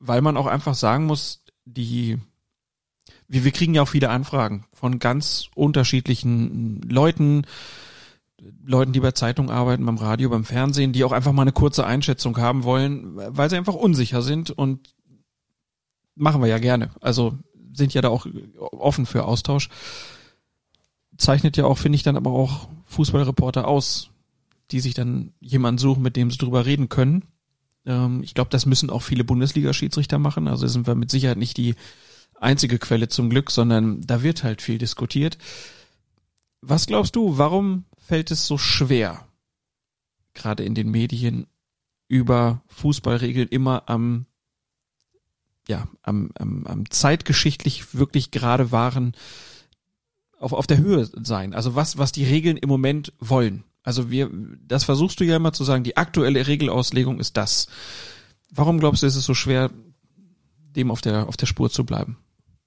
weil 0.00 0.22
man 0.22 0.36
auch 0.36 0.46
einfach 0.46 0.74
sagen 0.74 1.06
muss, 1.06 1.44
die 1.64 2.18
wir, 3.30 3.44
wir 3.44 3.52
kriegen 3.52 3.74
ja 3.74 3.82
auch 3.82 3.88
viele 3.88 4.10
Anfragen 4.10 4.64
von 4.72 4.98
ganz 4.98 5.48
unterschiedlichen 5.54 6.82
Leuten, 6.82 7.46
Leuten, 8.64 8.92
die 8.92 9.00
bei 9.00 9.12
Zeitungen 9.12 9.50
arbeiten, 9.50 9.86
beim 9.86 9.98
Radio, 9.98 10.30
beim 10.30 10.44
Fernsehen, 10.44 10.92
die 10.92 11.04
auch 11.04 11.12
einfach 11.12 11.32
mal 11.32 11.42
eine 11.42 11.52
kurze 11.52 11.86
Einschätzung 11.86 12.36
haben 12.38 12.64
wollen, 12.64 13.12
weil 13.14 13.48
sie 13.48 13.56
einfach 13.56 13.74
unsicher 13.74 14.22
sind 14.22 14.50
und 14.50 14.94
machen 16.16 16.42
wir 16.42 16.48
ja 16.48 16.58
gerne. 16.58 16.90
Also 17.00 17.38
sind 17.72 17.94
ja 17.94 18.00
da 18.00 18.08
auch 18.08 18.26
offen 18.56 19.06
für 19.06 19.24
Austausch. 19.24 19.68
Zeichnet 21.16 21.56
ja 21.56 21.66
auch, 21.66 21.78
finde 21.78 21.96
ich, 21.96 22.02
dann 22.02 22.16
aber 22.16 22.32
auch 22.32 22.68
Fußballreporter 22.86 23.68
aus, 23.68 24.10
die 24.72 24.80
sich 24.80 24.94
dann 24.94 25.34
jemanden 25.38 25.78
suchen, 25.78 26.02
mit 26.02 26.16
dem 26.16 26.32
sie 26.32 26.38
drüber 26.38 26.66
reden 26.66 26.88
können. 26.88 27.26
Ähm, 27.86 28.22
ich 28.22 28.34
glaube, 28.34 28.50
das 28.50 28.66
müssen 28.66 28.90
auch 28.90 29.02
viele 29.02 29.24
Bundesliga-Schiedsrichter 29.24 30.18
machen. 30.18 30.48
Also 30.48 30.66
sind 30.66 30.86
wir 30.86 30.94
mit 30.94 31.10
Sicherheit 31.10 31.38
nicht 31.38 31.56
die 31.56 31.74
einzige 32.40 32.78
Quelle 32.78 33.08
zum 33.08 33.30
Glück, 33.30 33.50
sondern 33.50 34.00
da 34.00 34.22
wird 34.22 34.42
halt 34.42 34.62
viel 34.62 34.78
diskutiert. 34.78 35.38
Was 36.60 36.86
glaubst 36.86 37.16
du, 37.16 37.38
warum 37.38 37.84
fällt 37.98 38.30
es 38.30 38.46
so 38.46 38.58
schwer, 38.58 39.26
gerade 40.34 40.64
in 40.64 40.74
den 40.74 40.90
Medien, 40.90 41.46
über 42.08 42.62
Fußballregeln 42.66 43.48
immer 43.48 43.88
am, 43.88 44.26
ja, 45.68 45.86
am, 46.02 46.30
am, 46.34 46.66
am 46.66 46.90
zeitgeschichtlich 46.90 47.94
wirklich 47.94 48.30
gerade 48.30 48.72
waren, 48.72 49.14
auf, 50.38 50.52
auf 50.52 50.66
der 50.66 50.78
Höhe 50.78 51.08
sein? 51.22 51.54
Also 51.54 51.76
was, 51.76 51.98
was 51.98 52.12
die 52.12 52.24
Regeln 52.24 52.56
im 52.56 52.68
Moment 52.68 53.12
wollen. 53.20 53.64
Also 53.90 54.08
wir, 54.08 54.30
das 54.68 54.84
versuchst 54.84 55.18
du 55.18 55.24
ja 55.24 55.34
immer 55.34 55.52
zu 55.52 55.64
sagen, 55.64 55.82
die 55.82 55.96
aktuelle 55.96 56.46
Regelauslegung 56.46 57.18
ist 57.18 57.36
das. 57.36 57.66
Warum 58.48 58.78
glaubst 58.78 59.02
du, 59.02 59.06
ist 59.08 59.16
es 59.16 59.24
so 59.24 59.34
schwer, 59.34 59.68
dem 60.76 60.92
auf 60.92 61.00
der, 61.00 61.26
auf 61.26 61.36
der 61.36 61.46
Spur 61.46 61.70
zu 61.70 61.84
bleiben? 61.84 62.16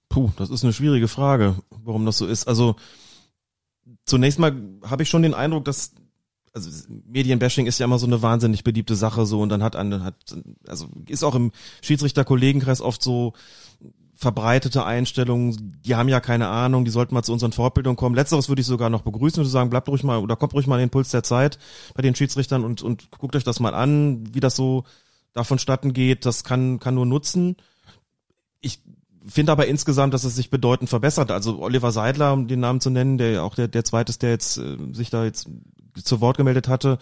Puh, 0.10 0.32
das 0.36 0.50
ist 0.50 0.66
eine 0.66 0.74
schwierige 0.74 1.08
Frage, 1.08 1.56
warum 1.70 2.06
das 2.06 2.18
so 2.18 2.28
ist. 2.28 2.46
Also 2.46 2.76
zunächst 4.04 4.38
mal 4.38 4.54
habe 4.84 5.04
ich 5.04 5.10
schon 5.10 5.22
den 5.22 5.34
Eindruck, 5.34 5.64
dass 5.64 5.94
also 6.52 6.70
Medienbashing 7.06 7.68
ist 7.68 7.80
ja 7.80 7.86
immer 7.86 8.00
so 8.00 8.06
eine 8.06 8.22
wahnsinnig 8.22 8.66
beliebte 8.66 8.96
Sache 8.96 9.26
so 9.26 9.40
und 9.40 9.48
dann 9.48 9.64
hat 9.64 9.78
eine 9.78 10.04
hat 10.04 10.16
also 10.68 10.90
ist 11.08 11.24
auch 11.24 11.36
im 11.36 11.54
Schiedsrichterkollegenkreis 11.82 12.82
oft 12.82 13.02
so 13.02 13.32
verbreitete 14.24 14.84
Einstellungen, 14.84 15.80
die 15.86 15.96
haben 15.96 16.10
ja 16.10 16.20
keine 16.20 16.48
Ahnung, 16.48 16.86
die 16.86 16.92
sollten 16.92 17.14
mal 17.14 17.24
zu 17.24 17.32
unseren 17.32 17.52
Fortbildungen 17.52 17.96
kommen. 17.96 18.16
Letzteres 18.16 18.50
würde 18.50 18.62
ich 18.62 18.66
sogar 18.66 18.90
noch 18.90 19.04
begrüßen 19.04 19.44
und 19.44 19.50
sagen, 19.50 19.70
bleibt 19.70 19.88
ruhig 19.88 20.04
mal 20.04 20.18
oder 20.18 20.36
kommt 20.36 20.54
ruhig 20.56 20.66
mal 20.66 20.78
in 20.78 20.88
den 20.88 20.90
Puls 20.90 21.10
der 21.10 21.22
Zeit 21.24 21.60
bei 21.94 22.02
den 22.02 22.16
Schiedsrichtern 22.16 22.64
und 22.64 22.82
und 22.82 23.12
guckt 23.12 23.36
euch 23.36 23.44
das 23.44 23.60
mal 23.60 23.76
an, 23.76 24.34
wie 24.34 24.40
das 24.40 24.56
so 24.56 24.86
davon 25.34 25.60
statten 25.60 25.94
geht. 25.94 26.26
Das 26.26 26.44
kann 26.44 26.80
kann 26.80 26.96
nur 26.96 27.06
nutzen. 27.06 27.58
Ich 28.62 28.82
finde 29.28 29.52
aber 29.52 29.68
insgesamt, 29.68 30.14
dass 30.14 30.24
es 30.24 30.36
sich 30.36 30.50
bedeutend 30.50 30.90
verbessert. 30.90 31.32
Also 31.32 31.60
Oliver 31.60 31.92
Seidler, 31.92 32.34
um 32.34 32.48
den 32.48 32.60
Namen 32.60 32.82
zu 32.82 32.90
nennen, 32.90 33.18
der 33.18 33.44
auch 33.44 33.56
der, 33.56 33.68
der 33.68 33.84
zweite 33.84 34.10
ist, 34.10 34.24
der 34.24 34.32
jetzt 34.32 34.58
äh, 34.58 34.78
sich 34.92 35.10
da 35.12 35.26
jetzt 35.26 35.48
zu 35.96 36.22
Wort 36.22 36.38
gemeldet 36.38 36.68
hatte, 36.68 36.98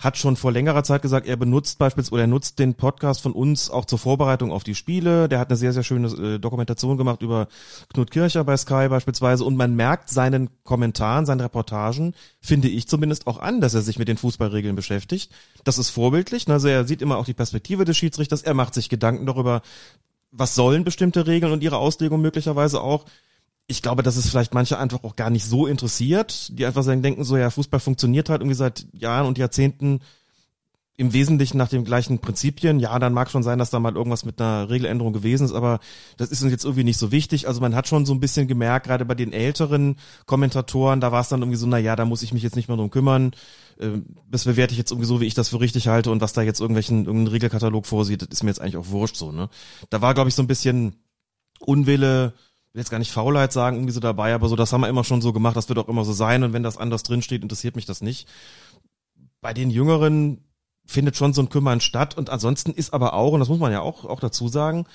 hat 0.00 0.16
schon 0.16 0.36
vor 0.36 0.50
längerer 0.50 0.82
Zeit 0.82 1.02
gesagt, 1.02 1.26
er 1.26 1.36
benutzt 1.36 1.78
beispielsweise 1.78 2.14
oder 2.14 2.22
er 2.22 2.26
nutzt 2.26 2.58
den 2.58 2.74
Podcast 2.74 3.20
von 3.20 3.32
uns 3.32 3.68
auch 3.68 3.84
zur 3.84 3.98
Vorbereitung 3.98 4.50
auf 4.50 4.64
die 4.64 4.74
Spiele. 4.74 5.28
Der 5.28 5.38
hat 5.38 5.50
eine 5.50 5.58
sehr, 5.58 5.74
sehr 5.74 5.82
schöne 5.82 6.08
äh, 6.08 6.38
Dokumentation 6.38 6.96
gemacht 6.96 7.20
über 7.20 7.48
Knut 7.92 8.10
Kircher 8.10 8.42
bei 8.44 8.56
Sky 8.56 8.88
beispielsweise 8.88 9.44
und 9.44 9.56
man 9.56 9.76
merkt 9.76 10.08
seinen 10.08 10.48
Kommentaren, 10.64 11.26
seinen 11.26 11.40
Reportagen, 11.40 12.14
finde 12.40 12.68
ich 12.68 12.88
zumindest 12.88 13.26
auch 13.26 13.38
an, 13.38 13.60
dass 13.60 13.74
er 13.74 13.82
sich 13.82 13.98
mit 13.98 14.08
den 14.08 14.16
Fußballregeln 14.16 14.74
beschäftigt. 14.74 15.30
Das 15.64 15.76
ist 15.76 15.90
vorbildlich. 15.90 16.48
Also 16.48 16.68
er 16.68 16.86
sieht 16.86 17.02
immer 17.02 17.18
auch 17.18 17.26
die 17.26 17.34
Perspektive 17.34 17.84
des 17.84 17.98
Schiedsrichters. 17.98 18.42
Er 18.42 18.54
macht 18.54 18.72
sich 18.72 18.88
Gedanken 18.88 19.26
darüber, 19.26 19.60
was 20.32 20.54
sollen 20.54 20.82
bestimmte 20.82 21.26
Regeln 21.26 21.52
und 21.52 21.62
ihre 21.62 21.76
Auslegung 21.76 22.22
möglicherweise 22.22 22.80
auch. 22.80 23.04
Ich 23.70 23.82
glaube, 23.82 24.02
dass 24.02 24.16
es 24.16 24.28
vielleicht 24.28 24.52
manche 24.52 24.78
einfach 24.78 25.04
auch 25.04 25.14
gar 25.14 25.30
nicht 25.30 25.44
so 25.44 25.68
interessiert, 25.68 26.50
die 26.58 26.66
einfach 26.66 26.82
sagen, 26.82 27.02
denken 27.02 27.22
so, 27.22 27.36
ja, 27.36 27.50
Fußball 27.50 27.78
funktioniert 27.78 28.28
halt 28.28 28.40
irgendwie 28.40 28.56
seit 28.56 28.84
Jahren 28.92 29.28
und 29.28 29.38
Jahrzehnten 29.38 30.00
im 30.96 31.12
Wesentlichen 31.12 31.56
nach 31.56 31.68
den 31.68 31.84
gleichen 31.84 32.18
Prinzipien. 32.18 32.80
Ja, 32.80 32.98
dann 32.98 33.14
mag 33.14 33.30
schon 33.30 33.44
sein, 33.44 33.60
dass 33.60 33.70
da 33.70 33.78
mal 33.78 33.94
irgendwas 33.94 34.24
mit 34.24 34.40
einer 34.40 34.68
Regeländerung 34.68 35.12
gewesen 35.12 35.44
ist, 35.44 35.52
aber 35.52 35.78
das 36.16 36.30
ist 36.30 36.42
uns 36.42 36.50
jetzt 36.50 36.64
irgendwie 36.64 36.82
nicht 36.82 36.98
so 36.98 37.12
wichtig. 37.12 37.46
Also 37.46 37.60
man 37.60 37.76
hat 37.76 37.86
schon 37.86 38.06
so 38.06 38.12
ein 38.12 38.18
bisschen 38.18 38.48
gemerkt, 38.48 38.86
gerade 38.86 39.04
bei 39.04 39.14
den 39.14 39.32
älteren 39.32 39.96
Kommentatoren, 40.26 41.00
da 41.00 41.12
war 41.12 41.20
es 41.20 41.28
dann 41.28 41.40
irgendwie 41.40 41.56
so, 41.56 41.68
na 41.68 41.78
ja, 41.78 41.94
da 41.94 42.04
muss 42.04 42.24
ich 42.24 42.32
mich 42.34 42.42
jetzt 42.42 42.56
nicht 42.56 42.66
mehr 42.66 42.76
drum 42.76 42.90
kümmern. 42.90 43.30
Äh, 43.78 44.00
Das 44.28 44.46
bewerte 44.46 44.72
ich 44.72 44.78
jetzt 44.78 44.90
irgendwie 44.90 45.06
so, 45.06 45.20
wie 45.20 45.26
ich 45.26 45.34
das 45.34 45.48
für 45.48 45.60
richtig 45.60 45.86
halte 45.86 46.10
und 46.10 46.20
was 46.20 46.32
da 46.32 46.42
jetzt 46.42 46.60
irgendwelchen 46.60 47.06
irgendeinen 47.06 47.28
Regelkatalog 47.28 47.86
vorsieht, 47.86 48.22
das 48.22 48.28
ist 48.30 48.42
mir 48.42 48.50
jetzt 48.50 48.60
eigentlich 48.60 48.76
auch 48.76 48.88
wurscht 48.88 49.16
so, 49.16 49.30
ne? 49.30 49.48
Da 49.90 50.02
war, 50.02 50.12
glaube 50.14 50.28
ich, 50.28 50.34
so 50.34 50.42
ein 50.42 50.48
bisschen 50.48 50.96
Unwille, 51.60 52.34
will 52.72 52.80
jetzt 52.80 52.90
gar 52.90 52.98
nicht 52.98 53.12
Faulheit 53.12 53.52
sagen, 53.52 53.76
irgendwie 53.76 53.92
so 53.92 54.00
dabei, 54.00 54.34
aber 54.34 54.48
so, 54.48 54.56
das 54.56 54.72
haben 54.72 54.82
wir 54.82 54.88
immer 54.88 55.04
schon 55.04 55.22
so 55.22 55.32
gemacht, 55.32 55.56
das 55.56 55.68
wird 55.68 55.78
auch 55.78 55.88
immer 55.88 56.04
so 56.04 56.12
sein 56.12 56.42
und 56.42 56.52
wenn 56.52 56.62
das 56.62 56.76
anders 56.76 57.02
drinsteht, 57.02 57.42
interessiert 57.42 57.76
mich 57.76 57.86
das 57.86 58.00
nicht. 58.00 58.28
Bei 59.40 59.52
den 59.54 59.70
Jüngeren 59.70 60.44
findet 60.86 61.16
schon 61.16 61.32
so 61.32 61.42
ein 61.42 61.48
Kümmern 61.48 61.80
statt 61.80 62.16
und 62.16 62.30
ansonsten 62.30 62.72
ist 62.72 62.92
aber 62.92 63.14
auch, 63.14 63.32
und 63.32 63.40
das 63.40 63.48
muss 63.48 63.58
man 63.58 63.72
ja 63.72 63.80
auch, 63.80 64.04
auch 64.04 64.20
dazu 64.20 64.48
sagen, 64.48 64.86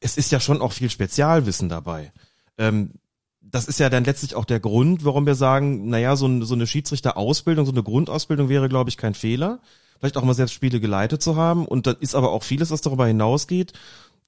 es 0.00 0.16
ist 0.16 0.30
ja 0.32 0.40
schon 0.40 0.60
auch 0.60 0.72
viel 0.72 0.90
Spezialwissen 0.90 1.68
dabei. 1.68 2.12
Ähm, 2.58 2.92
das 3.40 3.66
ist 3.66 3.78
ja 3.78 3.90
dann 3.90 4.04
letztlich 4.04 4.34
auch 4.34 4.44
der 4.44 4.60
Grund, 4.60 5.04
warum 5.04 5.26
wir 5.26 5.34
sagen, 5.34 5.88
naja, 5.88 6.16
so, 6.16 6.26
ein, 6.26 6.42
so 6.42 6.54
eine 6.54 6.66
Schiedsrichterausbildung, 6.66 7.66
so 7.66 7.72
eine 7.72 7.82
Grundausbildung 7.82 8.48
wäre, 8.48 8.68
glaube 8.68 8.90
ich, 8.90 8.96
kein 8.96 9.14
Fehler. 9.14 9.60
Vielleicht 9.98 10.16
auch 10.16 10.24
mal 10.24 10.34
selbst 10.34 10.54
Spiele 10.54 10.80
geleitet 10.80 11.22
zu 11.22 11.36
haben. 11.36 11.66
Und 11.66 11.86
dann 11.86 11.96
ist 12.00 12.14
aber 12.14 12.32
auch 12.32 12.42
vieles, 12.42 12.70
was 12.70 12.80
darüber 12.80 13.06
hinausgeht, 13.06 13.72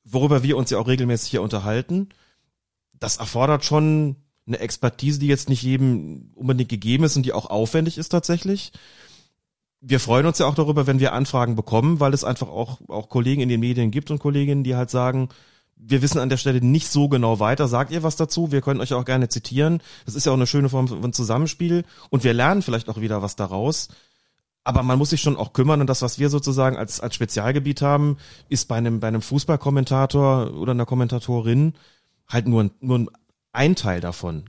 worüber 0.04 0.42
wir 0.42 0.56
uns 0.56 0.70
ja 0.70 0.78
auch 0.78 0.86
regelmäßig 0.86 1.30
hier 1.30 1.42
unterhalten. 1.42 2.10
Das 2.98 3.16
erfordert 3.18 3.64
schon 3.64 4.16
eine 4.46 4.58
Expertise, 4.58 5.18
die 5.18 5.26
jetzt 5.26 5.48
nicht 5.48 5.62
jedem 5.62 6.30
unbedingt 6.34 6.68
gegeben 6.68 7.04
ist 7.04 7.16
und 7.16 7.24
die 7.24 7.32
auch 7.32 7.46
aufwendig 7.46 7.98
ist 7.98 8.10
tatsächlich. 8.10 8.72
Wir 9.80 10.00
freuen 10.00 10.26
uns 10.26 10.38
ja 10.38 10.46
auch 10.46 10.54
darüber, 10.54 10.86
wenn 10.86 11.00
wir 11.00 11.12
Anfragen 11.12 11.56
bekommen, 11.56 12.00
weil 12.00 12.14
es 12.14 12.24
einfach 12.24 12.48
auch, 12.48 12.80
auch 12.88 13.08
Kollegen 13.08 13.42
in 13.42 13.48
den 13.48 13.60
Medien 13.60 13.90
gibt 13.90 14.10
und 14.10 14.18
Kolleginnen, 14.18 14.64
die 14.64 14.76
halt 14.76 14.90
sagen, 14.90 15.28
wir 15.76 16.00
wissen 16.00 16.18
an 16.18 16.30
der 16.30 16.38
Stelle 16.38 16.64
nicht 16.64 16.88
so 16.88 17.08
genau 17.08 17.38
weiter. 17.38 17.68
Sagt 17.68 17.92
ihr 17.92 18.02
was 18.02 18.16
dazu? 18.16 18.50
Wir 18.50 18.62
können 18.62 18.80
euch 18.80 18.94
auch 18.94 19.04
gerne 19.04 19.28
zitieren. 19.28 19.82
Das 20.06 20.14
ist 20.14 20.24
ja 20.24 20.32
auch 20.32 20.36
eine 20.36 20.46
schöne 20.46 20.70
Form 20.70 20.88
von 20.88 21.12
Zusammenspiel. 21.12 21.84
Und 22.08 22.24
wir 22.24 22.32
lernen 22.32 22.62
vielleicht 22.62 22.88
auch 22.88 23.00
wieder 23.00 23.20
was 23.20 23.36
daraus. 23.36 23.88
Aber 24.64 24.82
man 24.82 24.98
muss 24.98 25.10
sich 25.10 25.20
schon 25.20 25.36
auch 25.36 25.52
kümmern. 25.52 25.82
Und 25.82 25.88
das, 25.88 26.00
was 26.02 26.18
wir 26.18 26.30
sozusagen 26.30 26.76
als, 26.76 27.00
als 27.00 27.14
Spezialgebiet 27.14 27.82
haben, 27.82 28.16
ist 28.48 28.68
bei 28.68 28.76
einem, 28.76 29.00
bei 29.00 29.08
einem 29.08 29.20
Fußballkommentator 29.20 30.54
oder 30.54 30.72
einer 30.72 30.86
Kommentatorin 30.86 31.74
halt 32.28 32.46
nur 32.48 32.64
ein, 32.64 32.70
nur 32.80 33.06
ein, 33.52 33.76
Teil 33.76 34.00
davon. 34.00 34.44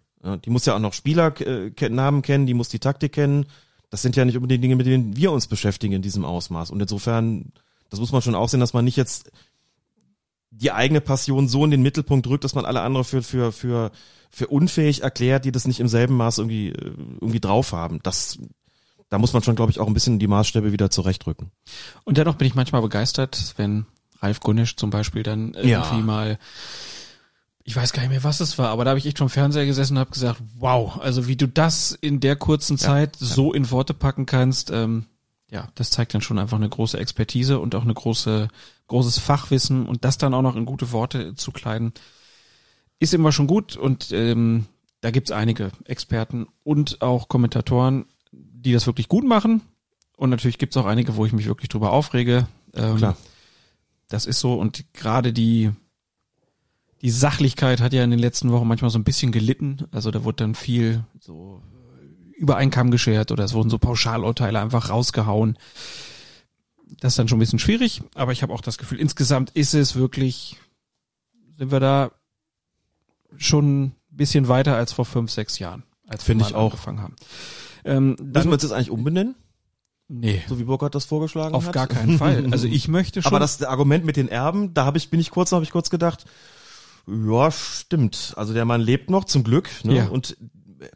Die 0.46 0.50
muss 0.50 0.66
ja 0.66 0.76
auch 0.76 0.80
noch 0.80 0.94
Spielernamen 0.94 2.22
kennen, 2.22 2.46
die 2.46 2.54
muss 2.54 2.70
die 2.70 2.80
Taktik 2.80 3.14
kennen. 3.14 3.46
Das 3.90 4.02
sind 4.02 4.16
ja 4.16 4.26
nicht 4.26 4.36
unbedingt 4.36 4.64
Dinge, 4.64 4.76
mit 4.76 4.86
denen 4.86 5.16
wir 5.16 5.32
uns 5.32 5.48
beschäftigen 5.48 5.94
in 5.94 6.02
diesem 6.02 6.26
Ausmaß. 6.26 6.72
Und 6.72 6.82
insofern, 6.82 7.54
das 7.90 8.00
muss 8.00 8.12
man 8.12 8.22
schon 8.22 8.36
auch 8.36 8.50
sehen, 8.50 8.60
dass 8.60 8.74
man 8.74 8.84
nicht 8.84 8.98
jetzt 8.98 9.32
die 10.50 10.72
eigene 10.72 11.02
Passion 11.02 11.48
so 11.48 11.64
in 11.64 11.72
den 11.72 11.82
Mittelpunkt 11.82 12.26
drückt, 12.26 12.44
dass 12.44 12.56
man 12.56 12.66
alle 12.66 12.82
andere 12.82 13.04
für, 13.04 13.22
für, 13.22 13.52
für, 13.52 13.92
für 14.30 14.48
unfähig 14.48 15.04
erklärt, 15.04 15.46
die 15.46 15.52
das 15.52 15.68
nicht 15.68 15.80
im 15.80 15.88
selben 15.88 16.18
Maß 16.18 16.40
irgendwie, 16.40 16.70
äh, 16.70 16.94
irgendwie 17.22 17.40
drauf 17.40 17.74
haben. 17.74 18.00
Das, 18.04 18.40
da 19.10 19.18
muss 19.18 19.34
man 19.34 19.44
schon, 19.44 19.56
glaube 19.56 19.72
ich, 19.72 19.80
auch 19.80 19.88
ein 19.88 19.94
bisschen 19.94 20.20
die 20.20 20.28
Maßstäbe 20.28 20.72
wieder 20.72 20.90
zurechtrücken. 20.90 21.52
Und 22.04 22.18
dennoch 22.18 22.36
bin 22.36 22.48
ich 22.48 22.56
manchmal 22.56 22.82
begeistert, 22.82 23.54
wenn 23.58 23.86
Ralf 24.22 24.40
Gunnisch 24.40 24.76
zum 24.76 24.90
Beispiel 24.90 25.24
dann 25.24 25.54
irgendwie 25.54 25.70
Ja. 25.70 25.94
mal, 26.02 26.40
ich 27.68 27.76
weiß 27.76 27.92
gar 27.92 28.02
nicht 28.02 28.12
mehr, 28.12 28.24
was 28.24 28.40
es 28.40 28.58
war, 28.58 28.70
aber 28.70 28.86
da 28.86 28.92
habe 28.92 28.98
ich 28.98 29.06
echt 29.06 29.18
vom 29.18 29.30
Fernseher 29.30 29.66
gesessen 29.66 29.98
und 29.98 30.00
habe 30.00 30.12
gesagt, 30.12 30.42
wow, 30.58 31.00
also 31.02 31.28
wie 31.28 31.36
du 31.36 31.50
das 31.50 31.92
in 31.92 32.22
der 32.22 32.38
kurzen 32.38 32.78
Zeit 32.78 33.18
so 33.20 33.52
in 33.52 33.70
Worte 33.72 33.94
packen 33.94 34.26
kannst, 34.26 34.72
ähm, 34.72 35.06
ja, 35.52 35.68
das 35.76 35.90
zeigt 35.90 36.14
dann 36.14 36.22
schon 36.22 36.40
einfach 36.40 36.56
eine 36.56 36.70
große 36.70 36.98
Expertise 36.98 37.60
und 37.60 37.76
auch 37.76 37.84
eine 37.84 37.94
große, 37.94 38.48
großes 38.88 39.20
Fachwissen 39.20 39.86
und 39.86 40.06
das 40.06 40.18
dann 40.18 40.34
auch 40.34 40.44
noch 40.44 40.56
in 40.56 40.64
gute 40.64 40.94
Worte 40.94 41.36
zu 41.36 41.52
kleiden, 41.52 41.92
ist 43.00 43.14
immer 43.14 43.34
schon 43.34 43.48
gut 43.48 43.76
und 43.76 44.14
ähm, 44.14 44.68
da 45.02 45.12
gibt's 45.12 45.32
einige 45.32 45.72
Experten 45.84 46.48
und 46.64 47.02
auch 47.02 47.28
Kommentatoren, 47.28 48.06
die 48.32 48.72
das 48.72 48.88
wirklich 48.88 49.10
gut 49.10 49.26
machen. 49.26 49.62
Und 50.16 50.30
natürlich 50.30 50.58
gibt's 50.58 50.78
auch 50.78 50.86
einige, 50.86 51.18
wo 51.18 51.26
ich 51.26 51.34
mich 51.34 51.48
wirklich 51.48 51.68
drüber 51.68 51.92
aufrege. 51.92 52.48
Ähm, 52.74 52.96
Klar. 52.96 53.18
Das 54.08 54.26
ist 54.26 54.40
so. 54.40 54.54
Und 54.54 54.86
gerade 54.94 55.34
die, 55.34 55.72
die 57.02 57.10
Sachlichkeit 57.12 57.80
hat 57.82 57.94
ja 57.94 58.04
in 58.04 58.10
den 58.12 58.20
letzten 58.20 58.52
Wochen 58.52 58.68
manchmal 58.68 58.90
so 58.92 58.98
ein 59.00 59.04
bisschen 59.04 59.32
gelitten. 59.32 59.86
Also 59.92 60.12
da 60.12 60.24
wurde 60.24 60.38
dann 60.44 60.56
viel 60.56 61.04
so 61.20 61.62
über 62.38 62.58
einen 62.58 62.72
Kamm 62.72 62.92
geschert 62.92 63.32
oder 63.32 63.44
es 63.44 63.54
wurden 63.54 63.70
so 63.70 63.78
Pauschalurteile 63.78 64.60
einfach 64.60 64.90
rausgehauen. 64.90 65.58
Das 67.00 67.14
ist 67.14 67.20
dann 67.20 67.28
schon 67.28 67.38
ein 67.38 67.40
bisschen 67.40 67.60
schwierig, 67.60 68.02
aber 68.16 68.32
ich 68.32 68.44
habe 68.44 68.54
auch 68.54 68.62
das 68.62 68.78
Gefühl, 68.78 69.00
insgesamt 69.00 69.50
ist 69.52 69.74
es 69.74 69.96
wirklich, 69.96 70.56
sind 71.58 71.72
wir 71.72 71.80
da 71.80 72.12
schon 73.36 73.84
ein 73.84 73.96
bisschen 74.10 74.48
weiter 74.48 74.76
als 74.76 74.94
vor 74.94 75.06
fünf, 75.06 75.32
sechs 75.32 75.60
Jahren, 75.60 75.84
als 76.08 76.24
Finde 76.24 76.46
wir 76.46 76.50
ich 76.50 76.56
auch. 76.56 76.72
angefangen 76.72 77.02
haben. 77.02 77.16
Ähm, 77.84 78.10
Müssen 78.12 78.34
dann, 78.34 78.46
wir 78.46 78.54
uns 78.54 78.62
das 78.62 78.72
eigentlich 78.72 78.90
umbenennen? 78.92 79.36
nee, 80.08 80.42
So 80.48 80.58
wie 80.60 80.64
Burkhardt 80.64 80.96
das 80.96 81.06
vorgeschlagen 81.06 81.54
auf 81.54 81.68
hat? 81.68 81.74
gar 81.74 81.88
keinen 81.88 82.18
Fall. 82.18 82.48
Also 82.52 82.68
ich 82.68 82.88
möchte 82.88 83.22
schon. 83.22 83.30
Aber 83.32 83.40
das 83.40 83.62
Argument 83.64 84.06
mit 84.06 84.16
den 84.16 84.30
Erben, 84.30 84.74
da 84.74 84.86
habe 84.86 84.98
ich, 84.98 85.10
bin 85.10 85.20
ich 85.20 85.30
kurz, 85.32 85.52
habe 85.52 85.64
ich 85.64 85.72
kurz 85.72 85.90
gedacht, 85.90 86.26
ja, 87.08 87.52
stimmt. 87.52 88.34
Also 88.36 88.54
der 88.54 88.66
Mann 88.66 88.82
lebt 88.82 89.10
noch, 89.10 89.26
zum 89.26 89.44
Glück. 89.44 89.70
Ne? 89.84 89.96
Ja. 89.96 90.08
Und 90.08 90.38
äh, 90.80 90.88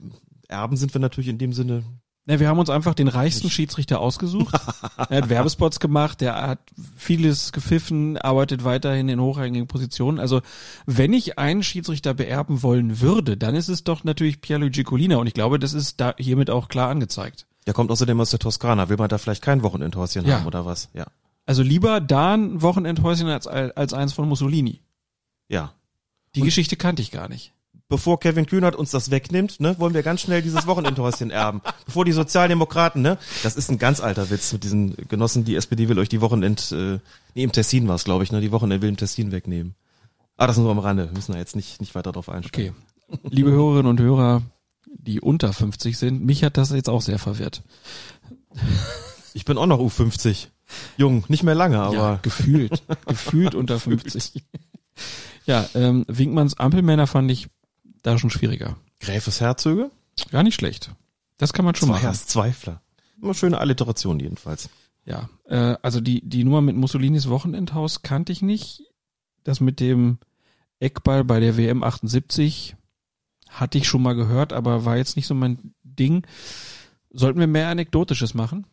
Erben 0.47 0.75
sind 0.77 0.93
wir 0.93 0.99
natürlich 0.99 1.29
in 1.29 1.37
dem 1.37 1.53
Sinne. 1.53 1.83
Ja, 2.27 2.39
wir 2.39 2.49
haben 2.49 2.59
uns 2.59 2.69
einfach 2.69 2.93
den 2.93 3.07
reichsten 3.07 3.49
Schiedsrichter 3.49 3.99
ausgesucht. 3.99 4.53
er 5.09 5.17
hat 5.17 5.29
Werbespots 5.29 5.79
gemacht, 5.79 6.21
der 6.21 6.35
hat 6.35 6.59
vieles 6.95 7.51
gepfiffen, 7.51 8.17
arbeitet 8.17 8.63
weiterhin 8.63 9.09
in 9.09 9.19
hochrangigen 9.19 9.67
Positionen. 9.67 10.19
Also 10.19 10.41
wenn 10.85 11.13
ich 11.13 11.39
einen 11.39 11.63
Schiedsrichter 11.63 12.13
beerben 12.13 12.61
wollen 12.61 13.01
würde, 13.01 13.37
dann 13.37 13.55
ist 13.55 13.69
es 13.69 13.83
doch 13.83 14.03
natürlich 14.03 14.39
Pierluigi 14.39 14.83
Colina 14.83 15.17
und 15.17 15.25
ich 15.27 15.33
glaube, 15.33 15.57
das 15.57 15.73
ist 15.73 15.99
da 15.99 16.13
hiermit 16.17 16.51
auch 16.51 16.67
klar 16.67 16.89
angezeigt. 16.89 17.47
Der 17.65 17.73
kommt 17.73 17.89
außerdem 17.89 18.19
aus 18.19 18.29
der 18.29 18.39
Toskana. 18.39 18.89
Will 18.89 18.97
man 18.97 19.09
da 19.09 19.17
vielleicht 19.17 19.41
kein 19.41 19.63
Wochenendhäuschen 19.63 20.25
Ja. 20.25 20.39
haben 20.39 20.45
oder 20.47 20.65
was? 20.65 20.89
Ja. 20.93 21.07
Also 21.47 21.63
lieber 21.63 22.01
da 22.01 22.35
ein 22.35 22.61
Wochenendhäuschen 22.61 23.27
als, 23.29 23.47
als 23.47 23.93
eins 23.93 24.13
von 24.13 24.29
Mussolini. 24.29 24.81
Ja. 25.47 25.73
Die 26.35 26.41
Geschichte 26.41 26.75
kannte 26.75 27.01
ich 27.01 27.11
gar 27.11 27.27
nicht. 27.27 27.53
Bevor 27.89 28.21
Kevin 28.21 28.45
Kühnert 28.45 28.77
uns 28.77 28.91
das 28.91 29.11
wegnimmt, 29.11 29.59
ne, 29.59 29.75
wollen 29.77 29.93
wir 29.93 30.01
ganz 30.01 30.21
schnell 30.21 30.41
dieses 30.41 30.65
Wochenendhäuschen 30.65 31.29
erben. 31.31 31.61
Bevor 31.85 32.05
die 32.05 32.13
Sozialdemokraten, 32.13 33.01
ne, 33.01 33.17
das 33.43 33.57
ist 33.57 33.69
ein 33.69 33.79
ganz 33.79 33.99
alter 33.99 34.29
Witz 34.29 34.53
mit 34.53 34.63
diesen 34.63 34.95
Genossen, 35.09 35.43
die 35.43 35.55
SPD 35.55 35.89
will 35.89 35.99
euch 35.99 36.07
die 36.07 36.21
Wochenend, 36.21 36.71
äh, 36.71 36.99
nee, 37.35 37.43
im 37.43 37.51
Tessin 37.51 37.89
war 37.89 37.95
es, 37.95 38.05
glaube 38.05 38.23
ich, 38.23 38.31
ne, 38.31 38.39
die 38.39 38.53
Wochenend 38.53 38.81
will 38.81 38.87
im 38.87 38.95
Tessin 38.95 39.33
wegnehmen. 39.33 39.75
Ah, 40.37 40.47
das 40.47 40.57
nur 40.57 40.71
am 40.71 40.79
Rande, 40.79 41.07
wir 41.07 41.11
müssen 41.11 41.33
da 41.33 41.37
jetzt 41.37 41.57
nicht, 41.57 41.81
nicht 41.81 41.93
weiter 41.93 42.13
drauf 42.13 42.29
einsteigen. 42.29 42.75
Okay. 43.09 43.19
Liebe 43.29 43.51
Hörerinnen 43.51 43.87
und 43.87 43.99
Hörer, 43.99 44.41
die 44.85 45.19
unter 45.19 45.51
50 45.51 45.97
sind, 45.97 46.23
mich 46.23 46.45
hat 46.45 46.55
das 46.55 46.71
jetzt 46.71 46.89
auch 46.89 47.01
sehr 47.01 47.19
verwirrt. 47.19 47.61
Ich 49.33 49.45
bin 49.45 49.57
auch 49.57 49.65
noch 49.65 49.79
U50. 49.79 50.47
Jung, 50.97 51.23
nicht 51.29 51.43
mehr 51.43 51.55
lange, 51.55 51.79
aber. 51.79 51.95
Ja, 51.95 52.19
gefühlt. 52.21 52.83
gefühlt 53.07 53.55
unter 53.55 53.79
50. 53.79 54.43
Ja, 55.45 55.67
ähm, 55.73 56.05
Winkmanns 56.07 56.57
Ampelmänner 56.57 57.07
fand 57.07 57.31
ich 57.31 57.47
da 58.03 58.17
schon 58.17 58.29
schwieriger. 58.29 58.77
Gräfes 58.99 59.41
Herzöge? 59.41 59.91
Gar 60.31 60.43
nicht 60.43 60.55
schlecht. 60.55 60.91
Das 61.37 61.53
kann 61.53 61.65
man 61.65 61.75
schon 61.75 61.89
machen. 61.89 62.13
Zweifler. 62.13 62.81
Immer 63.21 63.33
schöne 63.33 63.59
Alliteration 63.59 64.19
jedenfalls. 64.19 64.69
Ja, 65.05 65.29
äh, 65.45 65.75
also 65.81 65.99
die, 66.01 66.21
die 66.27 66.43
Nummer 66.43 66.61
mit 66.61 66.75
Mussolinis 66.75 67.29
Wochenendhaus 67.29 68.03
kannte 68.03 68.31
ich 68.31 68.41
nicht. 68.41 68.83
Das 69.43 69.59
mit 69.59 69.79
dem 69.79 70.19
Eckball 70.79 71.23
bei 71.23 71.39
der 71.39 71.57
WM 71.57 71.83
78 71.83 72.75
hatte 73.49 73.77
ich 73.77 73.87
schon 73.87 74.01
mal 74.01 74.13
gehört, 74.13 74.53
aber 74.53 74.85
war 74.85 74.97
jetzt 74.97 75.15
nicht 75.15 75.27
so 75.27 75.33
mein 75.33 75.73
Ding. 75.83 76.25
Sollten 77.09 77.39
wir 77.39 77.47
mehr 77.47 77.69
Anekdotisches 77.69 78.33
machen? 78.33 78.65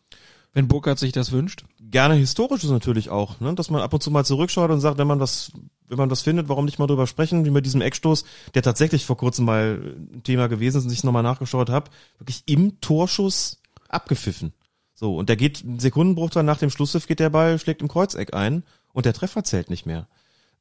Wenn 0.52 0.68
Burkhardt 0.68 0.98
sich 0.98 1.12
das 1.12 1.32
wünscht? 1.32 1.64
Gerne 1.90 2.14
historisches 2.14 2.70
natürlich 2.70 3.08
auch, 3.08 3.40
ne? 3.40 3.54
dass 3.54 3.70
man 3.70 3.80
ab 3.80 3.94
und 3.94 4.02
zu 4.02 4.10
mal 4.10 4.24
zurückschaut 4.24 4.70
und 4.70 4.80
sagt, 4.80 4.98
wenn 4.98 5.06
man 5.06 5.20
was, 5.20 5.52
wenn 5.86 5.96
man 5.96 6.10
was 6.10 6.22
findet, 6.22 6.48
warum 6.48 6.66
nicht 6.66 6.78
mal 6.78 6.86
drüber 6.86 7.06
sprechen, 7.06 7.44
wie 7.44 7.50
mit 7.50 7.64
diesem 7.64 7.80
Eckstoß, 7.80 8.24
der 8.54 8.62
tatsächlich 8.62 9.06
vor 9.06 9.16
kurzem 9.16 9.46
mal 9.46 9.80
ein 9.96 10.22
Thema 10.22 10.48
gewesen 10.48 10.78
ist 10.78 10.84
und 10.84 10.92
ich 10.92 11.04
nochmal 11.04 11.22
nachgeschaut 11.22 11.70
habe, 11.70 11.90
wirklich 12.18 12.42
im 12.46 12.80
Torschuss 12.80 13.62
abgepfiffen. 13.88 14.52
So, 14.94 15.16
und 15.16 15.28
der 15.28 15.36
geht 15.36 15.64
einen 15.64 15.78
Sekundenbruchteil 15.78 16.42
nach 16.42 16.58
dem 16.58 16.70
Schlusspfiff 16.70 17.06
geht 17.06 17.20
der 17.20 17.30
Ball, 17.30 17.58
schlägt 17.58 17.80
im 17.80 17.88
Kreuzeck 17.88 18.34
ein 18.34 18.64
und 18.92 19.06
der 19.06 19.14
Treffer 19.14 19.44
zählt 19.44 19.70
nicht 19.70 19.86
mehr. 19.86 20.08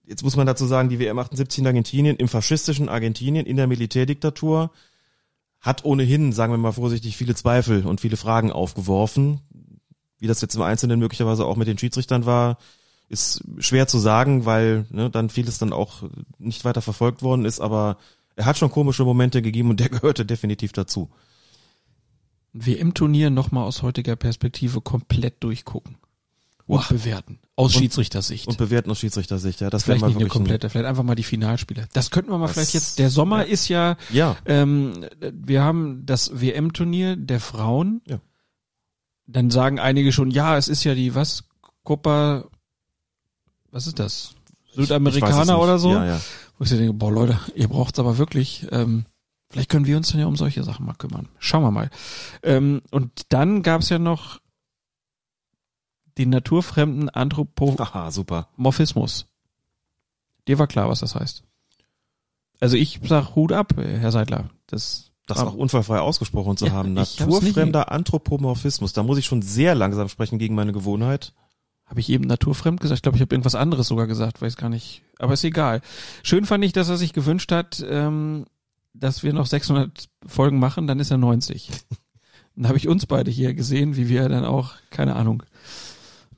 Jetzt 0.06 0.24
muss 0.24 0.38
man 0.38 0.48
dazu 0.48 0.66
sagen, 0.66 0.88
die 0.88 1.00
WM 1.00 1.20
78 1.20 1.60
in 1.60 1.68
Argentinien, 1.68 2.16
im 2.16 2.30
faschistischen 2.30 2.88
Argentinien, 2.88 3.46
in 3.46 3.58
der 3.58 3.68
Militärdiktatur, 3.68 4.72
hat 5.60 5.84
ohnehin, 5.84 6.32
sagen 6.32 6.54
wir 6.54 6.58
mal 6.58 6.72
vorsichtig, 6.72 7.18
viele 7.18 7.36
Zweifel 7.36 7.86
und 7.86 8.00
viele 8.00 8.16
Fragen 8.16 8.52
aufgeworfen. 8.52 9.42
Wie 10.20 10.28
das 10.28 10.42
jetzt 10.42 10.56
im 10.56 10.62
Einzelnen 10.62 11.00
möglicherweise 11.00 11.46
auch 11.46 11.56
mit 11.58 11.68
den 11.68 11.78
Schiedsrichtern 11.78 12.26
war, 12.26 12.58
ist 13.10 13.44
schwer 13.60 13.88
zu 13.88 14.00
sagen, 14.00 14.46
weil 14.46 14.86
ne, 14.90 15.10
dann 15.10 15.30
vieles 15.30 15.58
dann 15.60 15.72
auch 15.74 16.04
nicht 16.40 16.66
weiter 16.66 16.82
verfolgt 16.82 17.22
worden 17.22 17.46
ist, 17.46 17.60
aber 17.60 17.98
er 18.36 18.46
hat 18.46 18.58
schon 18.58 18.70
komische 18.72 19.04
Momente 19.06 19.42
gegeben 19.42 19.70
und 19.70 19.80
der 19.80 19.90
gehörte 19.98 20.26
definitiv 20.26 20.74
dazu. 20.74 21.10
WM-Turnier 22.54 23.30
nochmal 23.30 23.66
aus 23.66 23.82
heutiger 23.82 24.16
Perspektive 24.16 24.82
komplett 24.82 25.44
durchgucken. 25.44 25.98
Und 26.66 26.80
Boah. 26.82 26.86
bewerten. 26.90 27.40
Aus 27.56 27.74
Und- 27.76 27.80
Schiedsrichtersicht. 27.82 28.48
Und 28.48 28.58
bewerten 28.58 28.92
aus 28.92 29.00
Schiedsrichtersicht, 29.00 29.62
ja. 29.62 29.70
Das 29.70 29.84
vielleicht 29.84 30.02
mal 30.02 30.08
nicht 30.08 30.18
eine 30.18 30.26
wirklich 30.26 30.32
ein- 30.36 30.44
komplette, 30.44 30.70
vielleicht 30.70 30.86
einfach 30.88 31.04
mal 31.04 31.16
die 31.16 31.24
Finalspiele. 31.24 31.88
Das 31.94 32.12
könnten 32.12 32.30
wir 32.30 32.38
mal 32.38 32.48
vielleicht 32.50 32.74
jetzt, 32.74 33.00
der 33.00 33.10
Sommer 33.10 33.46
ja. 33.46 33.52
ist 33.54 33.70
ja, 33.70 33.96
Ja. 34.12 34.36
ähm, 34.46 35.06
wir 35.32 35.64
haben 35.64 36.06
das 36.06 36.42
WM-Turnier 36.42 37.16
der 37.16 37.40
Frauen. 37.40 38.02
Ja. 38.06 38.20
Dann 39.28 39.52
sagen 39.52 39.80
einige 39.80 40.12
schon, 40.12 40.32
ja, 40.32 40.58
es 40.58 40.68
ist 40.68 40.84
ja 40.84 40.96
die, 40.96 41.14
was, 41.14 41.44
Copa, 41.84 42.46
was 43.72 43.88
ist 43.88 44.00
das? 44.00 44.36
Südamerikaner 44.74 45.60
oder 45.60 45.80
so? 45.80 45.92
Ja, 45.92 46.06
ja. 46.06 46.22
Wo 46.58 46.64
ich 46.64 46.70
denke, 46.70 46.94
boah 46.94 47.12
Leute, 47.12 47.40
ihr 47.56 47.68
braucht's 47.68 48.00
aber 48.00 48.18
wirklich, 48.18 48.68
ähm, 48.72 49.06
vielleicht 49.50 49.70
können 49.70 49.86
wir 49.86 49.98
uns 49.98 50.12
dann 50.12 50.20
ja 50.20 50.28
um 50.28 50.36
solche 50.36 50.64
Sachen 50.64 50.86
mal 50.86 50.94
kümmern. 50.94 51.30
Schauen 51.40 51.64
wir 51.64 51.72
mal. 51.72 51.90
Ähm, 52.44 52.82
und 52.92 53.12
dann 53.30 53.64
gab's 53.64 53.90
ja 53.90 54.00
noch 54.00 54.40
den 56.18 56.30
naturfremden. 56.30 57.10
Anthropomorphismus. 57.10 59.26
Dir 60.48 60.60
war 60.60 60.68
klar, 60.68 60.90
was 60.90 61.02
das 61.02 61.16
heißt. 61.16 61.44
Also 62.60 62.78
ich 62.78 63.00
sag 63.04 63.36
Hut 63.36 63.52
ab, 63.52 63.74
Herr 63.78 64.12
Seidler. 64.12 64.50
Das, 64.66 65.07
Das 65.28 65.40
auch 65.40 65.54
unfallfrei 65.54 66.00
ausgesprochen 66.00 66.58
zu 66.58 66.68
Ja, 66.68 66.72
haben. 66.72 66.94
Naturfremder 66.94 67.92
Anthropomorphismus. 67.92 68.94
Da 68.94 69.04
muss 69.04 69.18
ich 69.18 69.26
schon 69.26 69.42
sehr 69.42 69.76
langsam 69.76 70.10
sprechen 70.10 70.40
gegen 70.40 70.56
meine 70.56 70.72
Gewohnheit. 70.72 71.34
Habe 71.86 72.00
ich 72.00 72.10
eben 72.10 72.26
naturfremd 72.26 72.80
gesagt? 72.80 73.00
Ich 73.00 73.02
glaube, 73.04 73.18
ich 73.18 73.22
habe 73.22 73.34
irgendwas 73.36 73.56
anderes 73.56 73.88
sogar 73.88 74.08
gesagt, 74.08 74.42
weiß 74.42 74.56
gar 74.58 74.70
nicht. 74.70 75.04
Aber 75.20 75.34
ist 75.34 75.44
egal. 75.44 75.82
Schön 76.24 76.46
fand 76.46 76.64
ich, 76.64 76.74
dass 76.74 76.90
er 76.90 76.98
sich 76.98 77.14
gewünscht 77.14 77.52
hat, 77.52 77.86
ähm, 77.88 78.46
dass 78.94 79.22
wir 79.24 79.34
noch 79.34 79.46
600 79.46 80.10
Folgen 80.26 80.60
machen, 80.60 80.88
dann 80.88 81.00
ist 81.00 81.12
er 81.12 81.18
90. 81.18 81.70
Dann 82.56 82.70
habe 82.70 82.80
ich 82.80 82.88
uns 82.88 83.06
beide 83.06 83.30
hier 83.30 83.54
gesehen, 83.54 83.98
wie 83.98 84.10
wir 84.10 84.28
dann 84.30 84.44
auch, 84.44 84.74
keine 84.90 85.16
Ahnung, 85.16 85.44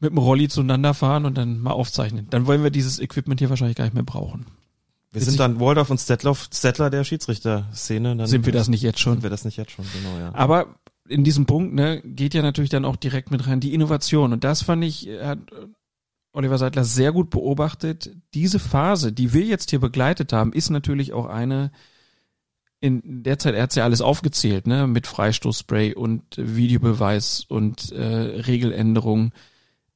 mit 0.02 0.12
dem 0.12 0.18
Rolli 0.18 0.50
zueinander 0.50 0.94
fahren 0.94 1.24
und 1.24 1.38
dann 1.38 1.62
mal 1.62 1.72
aufzeichnen. 1.72 2.28
Dann 2.30 2.46
wollen 2.46 2.62
wir 2.62 2.72
dieses 2.72 3.00
Equipment 3.00 3.40
hier 3.40 3.50
wahrscheinlich 3.50 3.78
gar 3.78 3.86
nicht 3.86 3.94
mehr 3.94 4.04
brauchen. 4.04 4.46
Wir 5.12 5.22
sind 5.22 5.40
dann 5.40 5.60
Waldorf 5.60 5.90
und 5.90 6.00
Stetloff, 6.00 6.50
Stettler 6.54 6.90
der 6.90 7.04
Schiedsrichter-Szene. 7.04 8.16
Dann 8.16 8.28
Sind 8.28 8.46
wir 8.46 8.54
das 8.54 8.68
nicht 8.68 8.84
jetzt 8.84 9.00
schon? 9.00 9.14
Sind 9.14 9.24
wir 9.24 9.30
das 9.32 9.44
nicht 9.44 9.58
jetzt 9.58 9.72
schon, 9.72 9.86
genau, 9.92 10.18
ja. 10.20 10.34
Aber 10.36 10.76
in 11.08 11.24
diesem 11.24 11.48
Punkt 11.48 11.74
ne, 11.74 12.02
geht 12.04 12.36
ja 12.36 12.44
natürlich 12.44 12.70
dann 12.70 12.86
auch 12.86 12.96
direkt 12.96 13.32
mit 13.32 13.48
rein 13.48 13.60
die 13.60 13.74
Innovation. 13.74 14.32
Und 14.34 14.44
das 14.44 14.62
fand 14.62 14.84
ich, 14.84 15.08
äh, 15.08 15.26
hat 15.26 15.40
äh, 15.52 15.66
Oliver 16.32 16.60
Seidler 16.60 16.84
sehr 16.84 17.12
gut 17.12 17.32
beobachtet. 17.32 18.16
Diese 18.36 18.60
Phase, 18.60 19.12
die 19.12 19.34
wir 19.34 19.44
jetzt 19.44 19.72
hier 19.72 19.80
begleitet 19.80 20.32
haben, 20.32 20.54
ist 20.54 20.70
natürlich 20.70 21.12
auch 21.12 21.26
eine, 21.26 21.72
in 22.80 23.24
der 23.24 23.40
Zeit, 23.40 23.56
er 23.56 23.64
hat's 23.64 23.76
ja 23.76 23.84
alles 23.84 24.02
aufgezählt, 24.02 24.68
ne, 24.68 24.86
mit 24.86 25.08
Freistoßspray 25.08 25.96
und 25.96 26.24
Videobeweis 26.38 27.46
und 27.48 27.92
äh, 27.92 28.06
Regeländerungen. 28.06 29.34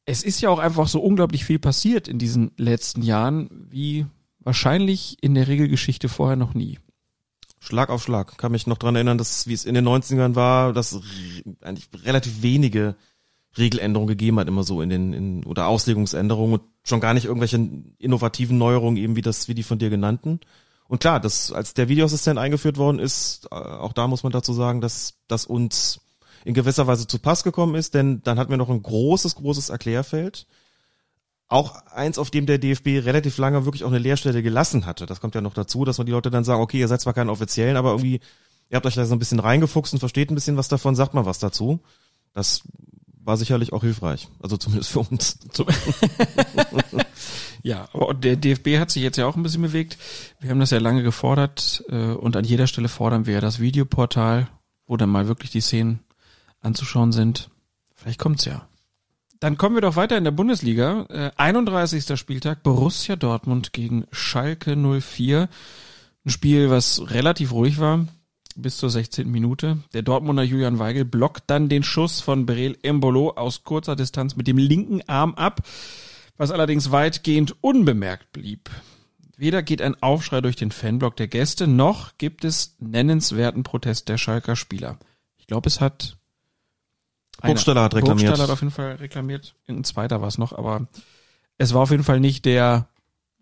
Es 0.05 0.23
ist 0.23 0.41
ja 0.41 0.49
auch 0.49 0.59
einfach 0.59 0.87
so 0.87 0.99
unglaublich 0.99 1.45
viel 1.45 1.59
passiert 1.59 2.07
in 2.07 2.17
diesen 2.17 2.51
letzten 2.57 3.03
Jahren, 3.03 3.67
wie 3.69 4.07
wahrscheinlich 4.43 5.17
in 5.21 5.35
der 5.35 5.47
Regelgeschichte 5.47 6.09
vorher 6.09 6.35
noch 6.35 6.53
nie. 6.53 6.79
Schlag 7.59 7.89
auf 7.89 8.03
Schlag. 8.03 8.37
Kann 8.37 8.51
mich 8.51 8.67
noch 8.67 8.77
dran 8.77 8.95
erinnern, 8.95 9.17
dass 9.17 9.47
wie 9.47 9.53
es 9.53 9.65
in 9.65 9.73
den 9.73 9.87
90ern 9.87 10.35
war, 10.35 10.73
dass 10.73 10.99
eigentlich 11.61 11.87
relativ 12.03 12.41
wenige 12.41 12.95
Regeländerungen 13.57 14.07
gegeben 14.07 14.39
hat, 14.39 14.47
immer 14.47 14.63
so 14.63 14.81
in 14.81 14.89
den, 14.89 15.13
in, 15.13 15.43
oder 15.45 15.67
Auslegungsänderungen 15.67 16.59
und 16.59 16.63
schon 16.83 16.99
gar 16.99 17.13
nicht 17.13 17.25
irgendwelche 17.25 17.57
innovativen 17.99 18.57
Neuerungen 18.57 18.97
eben 18.97 19.15
wie 19.15 19.21
das, 19.21 19.47
wie 19.47 19.53
die 19.53 19.63
von 19.63 19.79
dir 19.79 19.89
genannten. 19.89 20.39
Und 20.87 20.99
klar, 20.99 21.19
das, 21.19 21.51
als 21.51 21.73
der 21.73 21.87
Videoassistent 21.87 22.37
eingeführt 22.37 22.77
worden 22.77 22.99
ist, 22.99 23.47
äh, 23.51 23.55
auch 23.55 23.93
da 23.93 24.07
muss 24.07 24.23
man 24.23 24.31
dazu 24.31 24.53
sagen, 24.53 24.81
dass 24.81 25.15
das 25.27 25.45
uns 25.45 26.01
in 26.45 26.53
gewisser 26.53 26.87
Weise 26.87 27.07
zu 27.07 27.19
Pass 27.19 27.43
gekommen 27.43 27.75
ist, 27.75 27.93
denn 27.93 28.21
dann 28.23 28.37
hatten 28.37 28.51
wir 28.51 28.57
noch 28.57 28.69
ein 28.69 28.83
großes, 28.83 29.35
großes 29.35 29.69
Erklärfeld. 29.69 30.45
Auch 31.47 31.75
eins, 31.87 32.17
auf 32.17 32.31
dem 32.31 32.45
der 32.45 32.57
DFB 32.57 33.05
relativ 33.05 33.37
lange 33.37 33.65
wirklich 33.65 33.83
auch 33.83 33.89
eine 33.89 33.99
Leerstelle 33.99 34.41
gelassen 34.41 34.85
hatte. 34.85 35.05
Das 35.05 35.21
kommt 35.21 35.35
ja 35.35 35.41
noch 35.41 35.53
dazu, 35.53 35.85
dass 35.85 35.97
man 35.97 36.05
die 36.05 36.11
Leute 36.11 36.31
dann 36.31 36.43
sagen, 36.43 36.61
okay, 36.61 36.79
ihr 36.79 36.87
seid 36.87 37.01
zwar 37.01 37.13
keinen 37.13 37.29
Offiziellen, 37.29 37.77
aber 37.77 37.91
irgendwie, 37.91 38.21
ihr 38.69 38.75
habt 38.75 38.85
euch 38.85 38.95
da 38.95 39.05
so 39.05 39.13
ein 39.13 39.19
bisschen 39.19 39.39
reingefuchst 39.39 39.93
und 39.93 39.99
versteht 39.99 40.31
ein 40.31 40.35
bisschen 40.35 40.57
was 40.57 40.67
davon, 40.67 40.95
sagt 40.95 41.13
mal 41.13 41.25
was 41.25 41.39
dazu. 41.39 41.79
Das 42.33 42.63
war 43.23 43.37
sicherlich 43.37 43.71
auch 43.71 43.83
hilfreich. 43.83 44.29
Also 44.41 44.57
zumindest 44.57 44.91
für 44.91 44.99
uns. 44.99 45.37
Ja, 47.65 47.87
aber 47.93 48.13
der 48.13 48.35
DFB 48.35 48.77
hat 48.77 48.91
sich 48.91 49.01
jetzt 49.01 49.17
ja 49.17 49.25
auch 49.25 49.37
ein 49.37 49.43
bisschen 49.43 49.61
bewegt. 49.61 49.97
Wir 50.41 50.49
haben 50.49 50.59
das 50.59 50.71
ja 50.71 50.79
lange 50.79 51.01
gefordert 51.01 51.81
äh, 51.87 52.11
und 52.11 52.35
an 52.35 52.43
jeder 52.43 52.67
Stelle 52.67 52.89
fordern 52.89 53.25
wir 53.25 53.35
ja 53.35 53.41
das 53.41 53.59
Videoportal. 53.61 54.49
wo 54.85 54.97
dann 54.97 55.09
mal 55.09 55.29
wirklich 55.29 55.49
die 55.49 55.61
Szenen 55.61 56.01
anzuschauen 56.59 57.13
sind. 57.13 57.49
Vielleicht 57.95 58.19
kommt's 58.19 58.43
ja. 58.43 58.67
Dann 59.43 59.57
kommen 59.57 59.75
wir 59.75 59.81
doch 59.81 59.97
weiter 59.97 60.17
in 60.17 60.23
der 60.23 60.31
Bundesliga. 60.31 61.05
Äh, 61.09 61.31
31. 61.35 62.17
Spieltag, 62.17 62.63
Borussia 62.63 63.17
Dortmund 63.17 63.73
gegen 63.73 64.05
Schalke 64.09 64.77
04. 64.77 65.49
Ein 66.23 66.29
Spiel, 66.29 66.69
was 66.69 67.11
relativ 67.11 67.51
ruhig 67.51 67.77
war, 67.77 68.07
bis 68.55 68.77
zur 68.77 68.89
16. 68.89 69.29
Minute. 69.29 69.79
Der 69.93 70.01
Dortmunder 70.01 70.43
Julian 70.43 70.79
Weigel 70.79 71.03
blockt 71.03 71.43
dann 71.47 71.67
den 71.67 71.83
Schuss 71.83 72.21
von 72.21 72.45
Berel 72.45 72.77
Embolo 72.83 73.31
aus 73.31 73.65
kurzer 73.65 73.97
Distanz 73.97 74.37
mit 74.37 74.47
dem 74.47 74.57
linken 74.57 75.01
Arm 75.09 75.33
ab, 75.35 75.59
was 76.37 76.49
allerdings 76.49 76.91
weitgehend 76.91 77.53
unbemerkt 77.59 78.31
blieb. 78.31 78.69
Weder 79.35 79.61
geht 79.61 79.81
ein 79.81 80.01
Aufschrei 80.01 80.39
durch 80.39 80.55
den 80.55 80.71
Fanblock 80.71 81.17
der 81.17 81.27
Gäste, 81.27 81.67
noch 81.67 82.17
gibt 82.17 82.45
es 82.45 82.77
nennenswerten 82.79 83.63
Protest 83.63 84.07
der 84.07 84.17
Schalker 84.17 84.55
Spieler. 84.55 84.99
Ich 85.35 85.47
glaube, 85.47 85.67
es 85.67 85.81
hat 85.81 86.15
Burgstaller 87.47 87.83
hat 87.83 87.95
reklamiert. 87.95 88.27
Burgstaller 88.27 88.43
hat 88.43 88.53
auf 88.53 88.61
jeden 88.61 88.73
Fall 88.73 88.95
reklamiert. 88.95 89.55
Ein 89.67 89.83
zweiter 89.83 90.21
war 90.21 90.27
es 90.27 90.37
noch, 90.37 90.53
aber 90.53 90.87
es 91.57 91.73
war 91.73 91.81
auf 91.81 91.91
jeden 91.91 92.03
Fall 92.03 92.19
nicht 92.19 92.45
der 92.45 92.87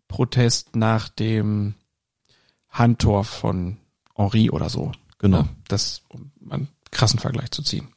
Protest 0.07 0.75
nach 0.75 1.09
dem 1.09 1.75
Handtor 2.69 3.23
von 3.23 3.77
Henri 4.15 4.49
oder 4.49 4.69
so. 4.69 4.91
Genau. 5.19 5.39
Ja, 5.39 5.49
das, 5.67 6.03
um 6.09 6.31
einen 6.49 6.67
krassen 6.89 7.19
Vergleich 7.19 7.51
zu 7.51 7.61
ziehen. 7.61 7.87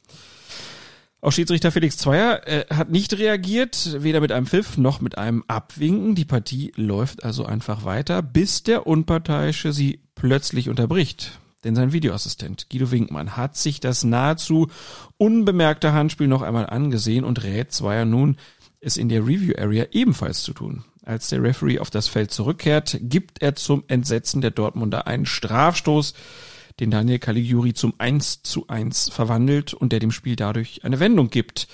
Auch 1.21 1.31
Schiedsrichter 1.31 1.71
Felix 1.71 1.97
Zweier 1.97 2.47
äh, 2.47 2.65
hat 2.71 2.91
nicht 2.91 3.17
reagiert, 3.17 4.03
weder 4.03 4.21
mit 4.21 4.31
einem 4.31 4.45
Pfiff 4.45 4.77
noch 4.77 5.01
mit 5.01 5.17
einem 5.17 5.43
Abwinken. 5.47 6.13
Die 6.13 6.23
Partie 6.25 6.71
läuft 6.75 7.23
also 7.23 7.45
einfach 7.45 7.83
weiter, 7.83 8.21
bis 8.21 8.61
der 8.61 8.85
Unparteiische 8.85 9.73
sie 9.73 10.01
plötzlich 10.13 10.69
unterbricht. 10.69 11.39
Denn 11.63 11.75
sein 11.75 11.93
Videoassistent 11.93 12.69
Guido 12.69 12.91
Winkmann 12.91 13.37
hat 13.37 13.57
sich 13.57 13.79
das 13.79 14.03
nahezu 14.03 14.67
unbemerkte 15.17 15.93
Handspiel 15.93 16.27
noch 16.27 16.41
einmal 16.41 16.67
angesehen 16.67 17.23
und 17.23 17.43
rät 17.43 17.71
Zweier 17.71 18.05
nun, 18.05 18.37
es 18.79 18.97
in 18.97 19.09
der 19.09 19.21
Review 19.21 19.53
Area 19.57 19.85
ebenfalls 19.91 20.43
zu 20.43 20.53
tun. 20.53 20.85
Als 21.03 21.29
der 21.29 21.41
Referee 21.41 21.79
auf 21.79 21.89
das 21.89 22.07
Feld 22.07 22.31
zurückkehrt, 22.31 22.97
gibt 23.01 23.41
er 23.41 23.55
zum 23.55 23.83
Entsetzen 23.87 24.41
der 24.41 24.51
Dortmunder 24.51 25.07
einen 25.07 25.25
Strafstoß, 25.25 26.13
den 26.79 26.91
Daniel 26.91 27.19
Caligiuri 27.19 27.73
zum 27.73 27.93
1 27.97 28.43
zu 28.43 28.67
1 28.67 29.09
verwandelt 29.09 29.73
und 29.73 29.91
der 29.91 29.99
dem 29.99 30.11
Spiel 30.11 30.35
dadurch 30.35 30.83
eine 30.83 30.99
Wendung 30.99 31.29
gibt. 31.29 31.67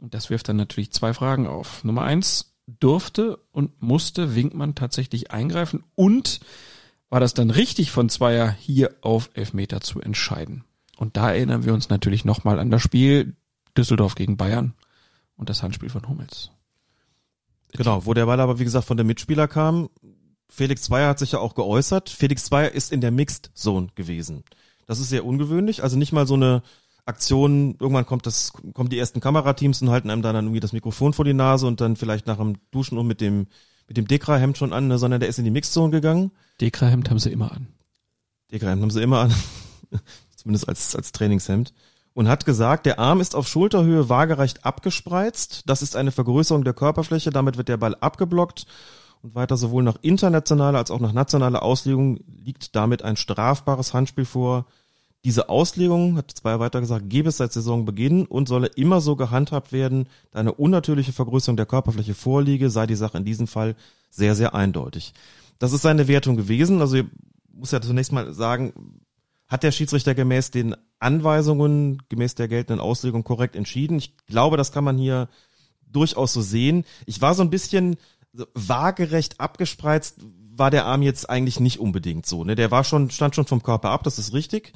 Und 0.00 0.14
das 0.14 0.30
wirft 0.30 0.48
dann 0.48 0.56
natürlich 0.56 0.92
zwei 0.92 1.14
Fragen 1.14 1.46
auf. 1.46 1.82
Nummer 1.82 2.02
eins, 2.02 2.54
durfte 2.66 3.38
und 3.50 3.80
musste 3.82 4.34
Winkmann 4.34 4.74
tatsächlich 4.74 5.30
eingreifen 5.30 5.84
und 5.94 6.40
war 7.10 7.20
das 7.20 7.34
dann 7.34 7.50
richtig 7.50 7.90
von 7.90 8.08
Zweier 8.08 8.50
hier 8.50 8.94
auf 9.00 9.30
Elfmeter 9.34 9.80
zu 9.80 10.00
entscheiden? 10.00 10.64
Und 10.96 11.16
da 11.16 11.30
erinnern 11.30 11.64
wir 11.64 11.74
uns 11.74 11.88
natürlich 11.88 12.24
nochmal 12.24 12.58
an 12.58 12.70
das 12.70 12.82
Spiel 12.82 13.36
Düsseldorf 13.76 14.14
gegen 14.14 14.36
Bayern 14.36 14.74
und 15.36 15.48
das 15.48 15.62
Handspiel 15.62 15.90
von 15.90 16.08
Hummels. 16.08 16.50
Genau, 17.72 18.04
wo 18.06 18.14
der 18.14 18.26
Ball 18.26 18.40
aber 18.40 18.58
wie 18.58 18.64
gesagt 18.64 18.86
von 18.86 18.96
der 18.96 19.06
Mitspieler 19.06 19.46
kam. 19.46 19.88
Felix 20.48 20.82
Zweier 20.82 21.08
hat 21.08 21.18
sich 21.18 21.32
ja 21.32 21.38
auch 21.38 21.54
geäußert. 21.54 22.08
Felix 22.08 22.44
Zweier 22.44 22.72
ist 22.72 22.92
in 22.92 23.00
der 23.00 23.10
Mixed 23.10 23.50
Zone 23.54 23.88
gewesen. 23.94 24.42
Das 24.86 24.98
ist 24.98 25.10
sehr 25.10 25.24
ungewöhnlich. 25.24 25.82
Also 25.82 25.96
nicht 25.96 26.12
mal 26.12 26.26
so 26.26 26.34
eine 26.34 26.62
Aktion, 27.04 27.76
irgendwann 27.78 28.06
kommt 28.06 28.26
das, 28.26 28.52
kommen 28.74 28.88
die 28.90 28.98
ersten 28.98 29.20
Kamerateams 29.20 29.80
und 29.82 29.90
halten 29.90 30.10
einem 30.10 30.22
dann 30.22 30.34
irgendwie 30.34 30.60
das 30.60 30.72
Mikrofon 30.72 31.12
vor 31.12 31.24
die 31.24 31.34
Nase 31.34 31.66
und 31.66 31.80
dann 31.80 31.96
vielleicht 31.96 32.26
nach 32.26 32.38
dem 32.38 32.56
Duschen 32.70 32.98
und 32.98 33.06
mit 33.06 33.20
dem, 33.20 33.46
mit 33.86 33.96
dem 33.96 34.06
Dekra-Hemd 34.06 34.58
schon 34.58 34.72
an, 34.72 34.88
ne, 34.88 34.98
sondern 34.98 35.20
der 35.20 35.28
ist 35.28 35.38
in 35.38 35.44
die 35.44 35.50
Mixed 35.50 35.72
Zone 35.72 35.90
gegangen. 35.90 36.32
Dekra-Hemd 36.60 37.10
haben 37.10 37.18
sie 37.18 37.30
immer 37.30 37.52
an. 37.52 37.68
Dekra-Hemd 38.50 38.82
haben 38.82 38.90
sie 38.90 39.02
immer 39.02 39.20
an. 39.20 39.34
Zumindest 40.36 40.68
als, 40.68 40.96
als 40.96 41.12
Trainingshemd. 41.12 41.72
Und 42.14 42.28
hat 42.28 42.44
gesagt, 42.44 42.86
der 42.86 42.98
Arm 42.98 43.20
ist 43.20 43.36
auf 43.36 43.46
Schulterhöhe 43.46 44.08
waagerecht 44.08 44.64
abgespreizt. 44.64 45.62
Das 45.66 45.82
ist 45.82 45.94
eine 45.94 46.10
Vergrößerung 46.10 46.64
der 46.64 46.74
Körperfläche. 46.74 47.30
Damit 47.30 47.56
wird 47.56 47.68
der 47.68 47.76
Ball 47.76 47.94
abgeblockt. 47.94 48.66
Und 49.22 49.34
weiter 49.34 49.56
sowohl 49.56 49.82
nach 49.82 49.98
internationaler 50.02 50.78
als 50.78 50.90
auch 50.90 51.00
nach 51.00 51.12
nationaler 51.12 51.62
Auslegung 51.62 52.20
liegt 52.26 52.76
damit 52.76 53.02
ein 53.02 53.16
strafbares 53.16 53.94
Handspiel 53.94 54.24
vor. 54.24 54.66
Diese 55.24 55.48
Auslegung, 55.48 56.16
hat 56.16 56.30
Zweier 56.30 56.60
weiter 56.60 56.80
gesagt, 56.80 57.10
gebe 57.10 57.28
es 57.28 57.38
seit 57.38 57.52
Saisonbeginn 57.52 58.26
und 58.26 58.46
solle 58.46 58.68
immer 58.68 59.00
so 59.00 59.16
gehandhabt 59.16 59.72
werden, 59.72 60.08
da 60.30 60.38
eine 60.38 60.54
unnatürliche 60.54 61.12
Vergrößerung 61.12 61.56
der 61.56 61.66
Körperfläche 61.66 62.14
vorliege, 62.14 62.70
sei 62.70 62.86
die 62.86 62.94
Sache 62.94 63.18
in 63.18 63.24
diesem 63.24 63.48
Fall 63.48 63.74
sehr, 64.10 64.36
sehr 64.36 64.54
eindeutig. 64.54 65.12
Das 65.58 65.72
ist 65.72 65.82
seine 65.82 66.08
Wertung 66.08 66.36
gewesen. 66.36 66.80
Also 66.80 66.96
ich 66.96 67.04
muss 67.52 67.72
ja 67.72 67.80
zunächst 67.80 68.12
mal 68.12 68.32
sagen, 68.32 68.72
hat 69.46 69.62
der 69.62 69.72
Schiedsrichter 69.72 70.14
gemäß 70.14 70.50
den 70.50 70.76
Anweisungen, 70.98 72.02
gemäß 72.08 72.34
der 72.34 72.48
geltenden 72.48 72.80
Auslegung 72.80 73.24
korrekt 73.24 73.56
entschieden. 73.56 73.98
Ich 73.98 74.16
glaube, 74.26 74.56
das 74.56 74.72
kann 74.72 74.84
man 74.84 74.98
hier 74.98 75.28
durchaus 75.90 76.32
so 76.32 76.42
sehen. 76.42 76.84
Ich 77.06 77.20
war 77.20 77.34
so 77.34 77.42
ein 77.42 77.50
bisschen 77.50 77.96
waagerecht 78.54 79.40
abgespreizt, 79.40 80.18
war 80.58 80.70
der 80.70 80.84
Arm 80.86 81.02
jetzt 81.02 81.30
eigentlich 81.30 81.60
nicht 81.60 81.80
unbedingt 81.80 82.26
so. 82.26 82.44
Ne? 82.44 82.54
Der 82.56 82.70
war 82.70 82.84
schon, 82.84 83.10
stand 83.10 83.34
schon 83.34 83.46
vom 83.46 83.62
Körper 83.62 83.90
ab, 83.90 84.02
das 84.04 84.18
ist 84.18 84.32
richtig. 84.32 84.72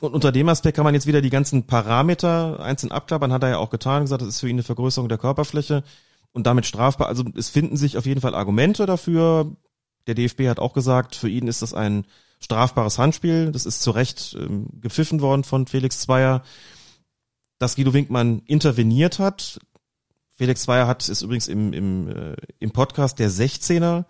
Und 0.00 0.14
unter 0.14 0.32
dem 0.32 0.48
Aspekt 0.48 0.76
kann 0.76 0.84
man 0.84 0.94
jetzt 0.94 1.06
wieder 1.06 1.20
die 1.20 1.30
ganzen 1.30 1.66
Parameter 1.66 2.60
einzeln 2.60 2.90
abklappern, 2.90 3.32
hat 3.32 3.42
er 3.44 3.50
ja 3.50 3.58
auch 3.58 3.70
getan, 3.70 4.02
gesagt, 4.02 4.22
das 4.22 4.28
ist 4.28 4.40
für 4.40 4.48
ihn 4.48 4.56
eine 4.56 4.62
Vergrößerung 4.62 5.08
der 5.08 5.18
Körperfläche 5.18 5.84
und 6.32 6.46
damit 6.46 6.66
strafbar. 6.66 7.08
Also 7.08 7.24
es 7.36 7.50
finden 7.50 7.76
sich 7.76 7.98
auf 7.98 8.06
jeden 8.06 8.20
Fall 8.20 8.34
Argumente 8.34 8.86
dafür. 8.86 9.54
Der 10.06 10.14
DFB 10.14 10.48
hat 10.48 10.58
auch 10.58 10.72
gesagt, 10.72 11.14
für 11.14 11.28
ihn 11.28 11.48
ist 11.48 11.62
das 11.62 11.74
ein 11.74 12.06
strafbares 12.40 12.98
Handspiel. 12.98 13.52
Das 13.52 13.66
ist 13.66 13.82
zu 13.82 13.92
Recht 13.92 14.36
ähm, 14.38 14.66
gepfiffen 14.80 15.20
worden 15.20 15.44
von 15.44 15.66
Felix 15.66 16.00
Zweier. 16.00 16.42
Dass 17.58 17.76
Guido 17.76 17.92
Winkmann 17.92 18.42
interveniert 18.46 19.18
hat. 19.18 19.60
Felix 20.34 20.62
Zweier 20.62 20.86
hat, 20.86 21.08
ist 21.08 21.22
übrigens 21.22 21.46
im, 21.46 21.72
im, 21.72 22.08
äh, 22.08 22.36
im 22.58 22.72
Podcast 22.72 23.18
der 23.18 23.30
16er, 23.30 24.04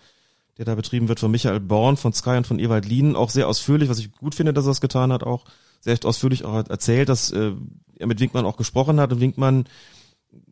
der 0.56 0.64
da 0.64 0.74
betrieben 0.74 1.08
wird 1.08 1.20
von 1.20 1.30
Michael 1.30 1.60
Born, 1.60 1.96
von 1.96 2.12
Sky 2.12 2.36
und 2.36 2.46
von 2.46 2.58
Ewald 2.58 2.86
Lien, 2.86 3.16
auch 3.16 3.28
sehr 3.28 3.48
ausführlich, 3.48 3.88
was 3.90 3.98
ich 3.98 4.12
gut 4.12 4.34
finde, 4.34 4.54
dass 4.54 4.64
er 4.64 4.70
das 4.70 4.80
getan 4.80 5.12
hat, 5.12 5.24
auch 5.24 5.44
sehr 5.80 5.98
ausführlich 6.04 6.44
auch 6.44 6.66
erzählt, 6.68 7.08
dass 7.08 7.30
äh, 7.32 7.52
er 7.98 8.06
mit 8.06 8.20
Winkmann 8.20 8.46
auch 8.46 8.56
gesprochen 8.56 9.00
hat 9.00 9.12
und 9.12 9.20
Winkmann 9.20 9.64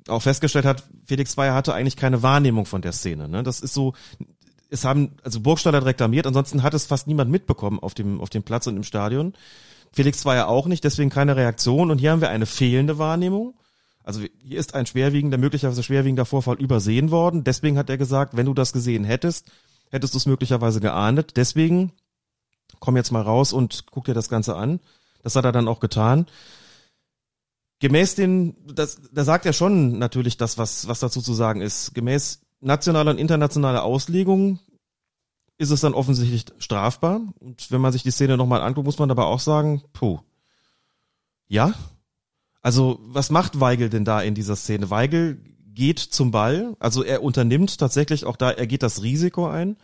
auch 0.09 0.23
festgestellt 0.23 0.65
hat, 0.65 0.85
Felix 1.07 1.33
Zweier 1.33 1.55
hatte 1.55 1.75
eigentlich 1.75 1.97
keine 1.97 2.23
Wahrnehmung 2.23 2.67
von 2.67 2.83
der 2.83 2.93
Szene. 2.93 3.29
Ne? 3.29 3.43
Das 3.43 3.61
ist 3.61 3.73
so, 3.73 3.95
es 4.71 4.85
haben, 4.85 5.17
also 5.23 5.41
Burgstaller 5.41 5.79
hat 5.79 5.85
reklamiert, 5.85 6.27
ansonsten 6.27 6.63
hat 6.63 6.75
es 6.75 6.87
fast 6.87 7.07
niemand 7.07 7.31
mitbekommen 7.31 7.81
auf 7.81 7.95
dem, 7.95 8.21
auf 8.21 8.31
dem 8.31 8.43
Platz 8.43 8.67
und 8.67 8.77
im 8.77 8.85
Stadion. 8.85 9.35
Felix 9.93 10.25
war 10.25 10.37
ja 10.37 10.47
auch 10.47 10.67
nicht, 10.67 10.85
deswegen 10.85 11.11
keine 11.11 11.37
Reaktion. 11.37 11.91
Und 11.91 11.99
hier 11.99 12.13
haben 12.13 12.21
wir 12.21 12.31
eine 12.31 12.47
fehlende 12.47 12.99
Wahrnehmung. 12.99 13.55
Also 14.05 14.23
hier 14.43 14.59
ist 14.59 14.75
ein 14.75 14.87
schwerwiegender, 14.87 15.39
möglicherweise 15.39 15.83
schwerwiegender 15.83 16.25
Vorfall 16.25 16.61
übersehen 16.61 17.11
worden. 17.11 17.45
Deswegen 17.45 17.77
hat 17.77 17.91
er 17.91 17.99
gesagt, 17.99 18.37
wenn 18.37 18.47
du 18.47 18.55
das 18.55 18.73
gesehen 18.73 19.05
hättest, 19.05 19.51
hättest 19.91 20.15
du 20.15 20.19
es 20.19 20.27
möglicherweise 20.27 20.81
geahndet. 20.81 21.37
Deswegen 21.37 21.93
komm 22.79 22.97
jetzt 22.97 23.11
mal 23.11 23.23
raus 23.23 23.53
und 23.53 23.87
guck 23.91 24.05
dir 24.05 24.15
das 24.15 24.29
Ganze 24.29 24.57
an. 24.57 24.81
Das 25.23 25.37
hat 25.37 25.45
er 25.45 25.53
dann 25.53 25.69
auch 25.69 25.81
getan. 25.81 26.27
Gemäß 27.81 28.15
den, 28.15 28.57
das, 28.75 29.01
da 29.13 29.25
sagt 29.25 29.47
er 29.47 29.53
schon 29.53 29.99
natürlich 29.99 30.37
das, 30.37 30.59
was, 30.59 30.87
was 30.87 31.01
dazu 31.01 31.21
zu 31.21 31.35
sagen 31.35 31.61
ist. 31.61 31.95
Gemäß 31.95 32.40
nationaler 32.61 33.13
und 33.13 33.19
internationaler 33.19 33.83
Auslegung 33.83 34.59
ist 35.59 35.71
es 35.71 35.81
dann 35.81 35.95
offensichtlich 35.95 36.47
strafbar. 36.59 37.21
Und 37.39 37.71
wenn 37.71 37.81
man 37.81 37.93
sich 37.93 38.03
die 38.03 38.11
Szene 38.11 38.37
nochmal 38.37 38.63
anguckt, 38.63 38.87
muss 38.87 38.99
man 38.99 39.09
dabei 39.09 39.25
auch 39.25 39.41
sagen, 39.41 39.83
puh. 39.93 40.21
Ja? 41.49 41.75
Also, 42.63 42.99
was 43.03 43.31
macht 43.31 43.61
Weigel 43.61 43.91
denn 43.91 44.05
da 44.05 44.21
in 44.21 44.35
dieser 44.35 44.57
Szene? 44.57 44.91
Weigel 44.91 45.39
geht 45.75 45.99
zum 45.99 46.31
Ball, 46.31 46.77
also 46.79 47.03
er 47.03 47.23
unternimmt 47.23 47.79
tatsächlich 47.79 48.25
auch 48.25 48.37
da, 48.37 48.51
er 48.51 48.67
geht 48.67 48.83
das 48.83 49.03
Risiko 49.03 49.49
ein, 49.49 49.77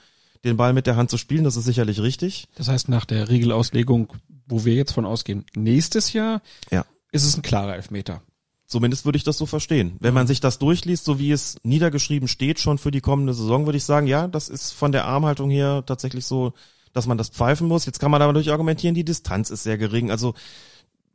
den 0.45 0.57
Ball 0.57 0.73
mit 0.73 0.87
der 0.87 0.97
Hand 0.97 1.11
zu 1.11 1.17
spielen, 1.17 1.45
das 1.45 1.57
ist 1.57 1.65
sicherlich 1.65 2.01
richtig. 2.01 2.49
Das 2.57 2.69
heißt, 2.69 2.89
nach 2.89 3.05
der 3.05 3.29
Regelauslegung, 3.29 4.13
wo 4.47 4.65
wir 4.65 4.75
jetzt 4.75 4.93
von 4.93 5.07
ausgehen, 5.07 5.45
nächstes 5.55 6.13
Jahr 6.13 6.43
ja. 6.71 6.85
ist 7.13 7.25
es 7.25 7.37
ein 7.37 7.43
klarer 7.43 7.77
Elfmeter. 7.77 8.23
Zumindest 8.67 9.05
würde 9.05 9.17
ich 9.17 9.25
das 9.25 9.39
so 9.39 9.47
verstehen. 9.47 9.97
Wenn 10.01 10.15
man 10.15 10.27
sich 10.27 10.41
das 10.41 10.59
durchliest, 10.59 11.05
so 11.05 11.19
wie 11.21 11.31
es 11.31 11.57
niedergeschrieben 11.63 12.27
steht, 12.27 12.59
schon 12.59 12.79
für 12.79 12.91
die 12.91 13.01
kommende 13.01 13.33
Saison, 13.33 13.65
würde 13.67 13.79
ich 13.79 13.85
sagen, 13.85 14.09
ja, 14.09 14.27
das 14.27 14.49
ist 14.49 14.73
von 14.73 14.91
der 14.91 15.05
Armhaltung 15.05 15.51
her 15.51 15.85
tatsächlich 15.87 16.27
so, 16.27 16.53
dass 16.93 17.07
man 17.07 17.17
das 17.17 17.29
pfeifen 17.29 17.69
muss. 17.69 17.87
Jetzt 17.87 18.01
kann 18.01 18.11
man 18.11 18.23
aber 18.23 18.33
natürlich 18.33 18.51
argumentieren, 18.51 18.97
die 18.97 19.05
Distanz 19.05 19.51
ist 19.51 19.63
sehr 19.63 19.79
gering. 19.79 20.11
Also 20.11 20.35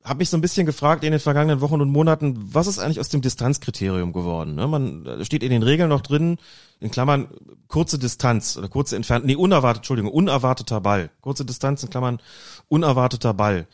habe 0.03 0.19
mich 0.19 0.29
so 0.29 0.37
ein 0.37 0.41
bisschen 0.41 0.65
gefragt 0.65 1.03
in 1.03 1.11
den 1.11 1.19
vergangenen 1.19 1.61
Wochen 1.61 1.81
und 1.81 1.89
Monaten, 1.89 2.37
was 2.53 2.67
ist 2.67 2.79
eigentlich 2.79 2.99
aus 2.99 3.09
dem 3.09 3.21
Distanzkriterium 3.21 4.13
geworden? 4.13 4.55
Ne? 4.55 4.67
Man 4.67 5.23
steht 5.23 5.43
in 5.43 5.51
den 5.51 5.63
Regeln 5.63 5.89
noch 5.89 6.01
drin, 6.01 6.37
in 6.79 6.89
Klammern 6.89 7.27
kurze 7.67 7.99
Distanz 7.99 8.57
oder 8.57 8.69
kurze 8.69 8.95
Entfernung, 8.95 9.27
nee, 9.27 9.35
unerwartet, 9.35 9.81
Entschuldigung, 9.81 10.11
unerwarteter 10.11 10.81
Ball. 10.81 11.11
Kurze 11.21 11.45
Distanz 11.45 11.83
in 11.83 11.89
Klammern 11.89 12.19
unerwarteter 12.69 13.33
Ball 13.33 13.67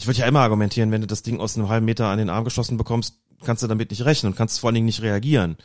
ich 0.00 0.06
würde 0.06 0.20
ja 0.20 0.26
immer 0.26 0.40
argumentieren, 0.40 0.90
wenn 0.92 1.02
du 1.02 1.06
das 1.06 1.22
Ding 1.22 1.40
aus 1.40 1.58
einem 1.58 1.68
halben 1.68 1.84
Meter 1.84 2.06
an 2.06 2.16
den 2.16 2.30
Arm 2.30 2.44
geschossen 2.44 2.78
bekommst, 2.78 3.18
kannst 3.44 3.62
du 3.62 3.66
damit 3.66 3.90
nicht 3.90 4.06
rechnen 4.06 4.32
und 4.32 4.36
kannst 4.36 4.58
vor 4.58 4.68
allen 4.68 4.76
Dingen 4.76 4.86
nicht 4.86 5.02
reagieren. 5.02 5.58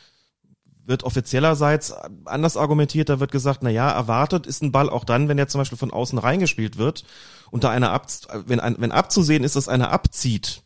wird 0.84 1.04
offiziellerseits 1.04 1.94
anders 2.26 2.58
argumentiert, 2.58 3.08
da 3.08 3.18
wird 3.18 3.32
gesagt, 3.32 3.60
na 3.62 3.70
ja, 3.70 3.90
erwartet 3.90 4.46
ist 4.46 4.62
ein 4.62 4.72
Ball 4.72 4.90
auch 4.90 5.04
dann, 5.04 5.28
wenn 5.28 5.38
er 5.38 5.48
zum 5.48 5.60
Beispiel 5.60 5.78
von 5.78 5.90
außen 5.90 6.18
reingespielt 6.18 6.76
wird 6.76 7.04
und 7.50 7.64
da 7.64 7.70
einer 7.70 7.92
ab, 7.92 8.08
wenn, 8.46 8.60
ein, 8.60 8.76
wenn 8.78 8.92
abzusehen 8.92 9.42
ist, 9.42 9.56
dass 9.56 9.68
einer 9.68 9.90
abzieht, 9.90 10.62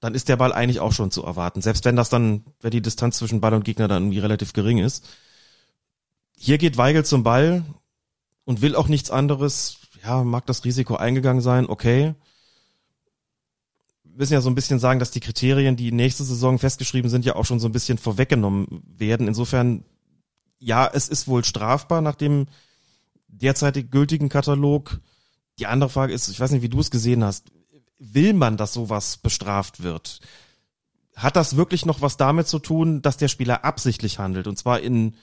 dann 0.00 0.14
ist 0.14 0.30
der 0.30 0.36
Ball 0.36 0.54
eigentlich 0.54 0.80
auch 0.80 0.92
schon 0.92 1.10
zu 1.10 1.22
erwarten. 1.22 1.60
Selbst 1.60 1.84
wenn 1.84 1.96
das 1.96 2.08
dann, 2.08 2.44
wenn 2.62 2.70
die 2.70 2.80
Distanz 2.80 3.18
zwischen 3.18 3.42
Ball 3.42 3.52
und 3.52 3.64
Gegner 3.64 3.88
dann 3.88 4.04
irgendwie 4.04 4.20
relativ 4.20 4.54
gering 4.54 4.78
ist. 4.78 5.06
Hier 6.36 6.56
geht 6.56 6.78
Weigel 6.78 7.04
zum 7.04 7.22
Ball 7.22 7.62
und 8.44 8.62
will 8.62 8.74
auch 8.74 8.88
nichts 8.88 9.10
anderes. 9.10 9.76
Ja, 10.02 10.24
mag 10.24 10.46
das 10.46 10.64
Risiko 10.64 10.96
eingegangen 10.96 11.42
sein, 11.42 11.66
okay. 11.66 12.14
Müssen 14.14 14.34
ja 14.34 14.40
so 14.40 14.50
ein 14.50 14.54
bisschen 14.54 14.78
sagen, 14.78 15.00
dass 15.00 15.10
die 15.10 15.20
Kriterien, 15.20 15.76
die 15.76 15.92
nächste 15.92 16.24
Saison 16.24 16.58
festgeschrieben 16.58 17.10
sind, 17.10 17.24
ja 17.24 17.34
auch 17.34 17.46
schon 17.46 17.60
so 17.60 17.68
ein 17.68 17.72
bisschen 17.72 17.98
vorweggenommen 17.98 18.82
werden. 18.96 19.26
Insofern, 19.26 19.84
ja, 20.58 20.88
es 20.92 21.08
ist 21.08 21.28
wohl 21.28 21.44
strafbar 21.44 22.02
nach 22.02 22.14
dem 22.14 22.46
derzeitig 23.28 23.90
gültigen 23.90 24.28
Katalog. 24.28 25.00
Die 25.58 25.66
andere 25.66 25.90
Frage 25.90 26.12
ist, 26.12 26.28
ich 26.28 26.38
weiß 26.38 26.50
nicht, 26.50 26.62
wie 26.62 26.68
du 26.68 26.80
es 26.80 26.90
gesehen 26.90 27.24
hast 27.24 27.50
will 28.02 28.34
man, 28.34 28.56
dass 28.56 28.72
sowas 28.72 29.16
bestraft 29.16 29.82
wird? 29.82 30.20
Hat 31.14 31.36
das 31.36 31.56
wirklich 31.56 31.86
noch 31.86 32.00
was 32.00 32.16
damit 32.16 32.48
zu 32.48 32.58
tun, 32.58 33.02
dass 33.02 33.16
der 33.16 33.28
Spieler 33.28 33.64
absichtlich 33.64 34.18
handelt? 34.18 34.46
Und 34.46 34.58
zwar 34.58 34.80
in, 34.80 35.14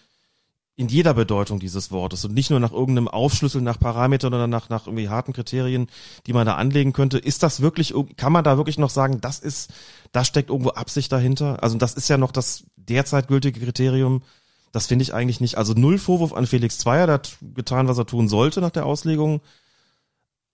in 0.80 0.88
jeder 0.88 1.14
Bedeutung 1.14 1.60
dieses 1.60 1.92
Wortes 1.92 2.24
und 2.24 2.34
nicht 2.34 2.52
nur 2.52 2.62
nach 2.62 2.72
irgendeinem 2.72 3.10
Aufschlüssel 3.10 3.62
nach 3.62 3.78
Parametern 3.78 4.34
oder 4.34 4.48
nach, 4.48 4.70
nach 4.70 4.88
irgendwie 4.88 5.10
harten 5.10 5.34
Kriterien, 5.34 5.88
die 6.26 6.32
man 6.32 6.46
da 6.46 6.56
anlegen 6.56 6.94
könnte. 6.94 7.18
Ist 7.18 7.44
das 7.44 7.60
wirklich, 7.60 7.94
kann 8.16 8.32
man 8.32 8.46
da 8.46 8.56
wirklich 8.56 8.78
noch 8.78 8.90
sagen, 8.90 9.20
das 9.20 9.40
ist, 9.40 9.74
da 10.14 10.24
steckt 10.24 10.50
irgendwo 10.50 10.70
Absicht 10.70 11.12
dahinter? 11.12 11.62
Also 11.62 11.78
das 11.78 11.96
ist 11.96 12.08
ja 12.08 12.18
noch 12.18 12.32
das 12.32 12.64
derzeit 12.78 13.28
gültige 13.28 13.60
Kriterium. 13.60 14.24
Das 14.72 14.88
finde 14.88 15.04
ich 15.04 15.14
eigentlich 15.14 15.42
nicht. 15.42 15.58
Also 15.58 15.74
null 15.74 15.98
Vorwurf 15.98 16.32
an 16.32 16.48
Felix 16.48 16.78
Zweier, 16.78 17.08
der 17.08 17.16
hat 17.16 17.36
getan, 17.56 17.90
was 17.90 17.98
er 17.98 18.06
tun 18.06 18.30
sollte 18.30 18.62
nach 18.62 18.72
der 18.72 18.86
Auslegung. 18.86 19.42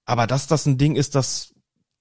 Aber 0.06 0.26
dass 0.26 0.48
das 0.48 0.66
ein 0.66 0.80
Ding 0.80 0.96
ist, 0.96 1.14
das 1.14 1.54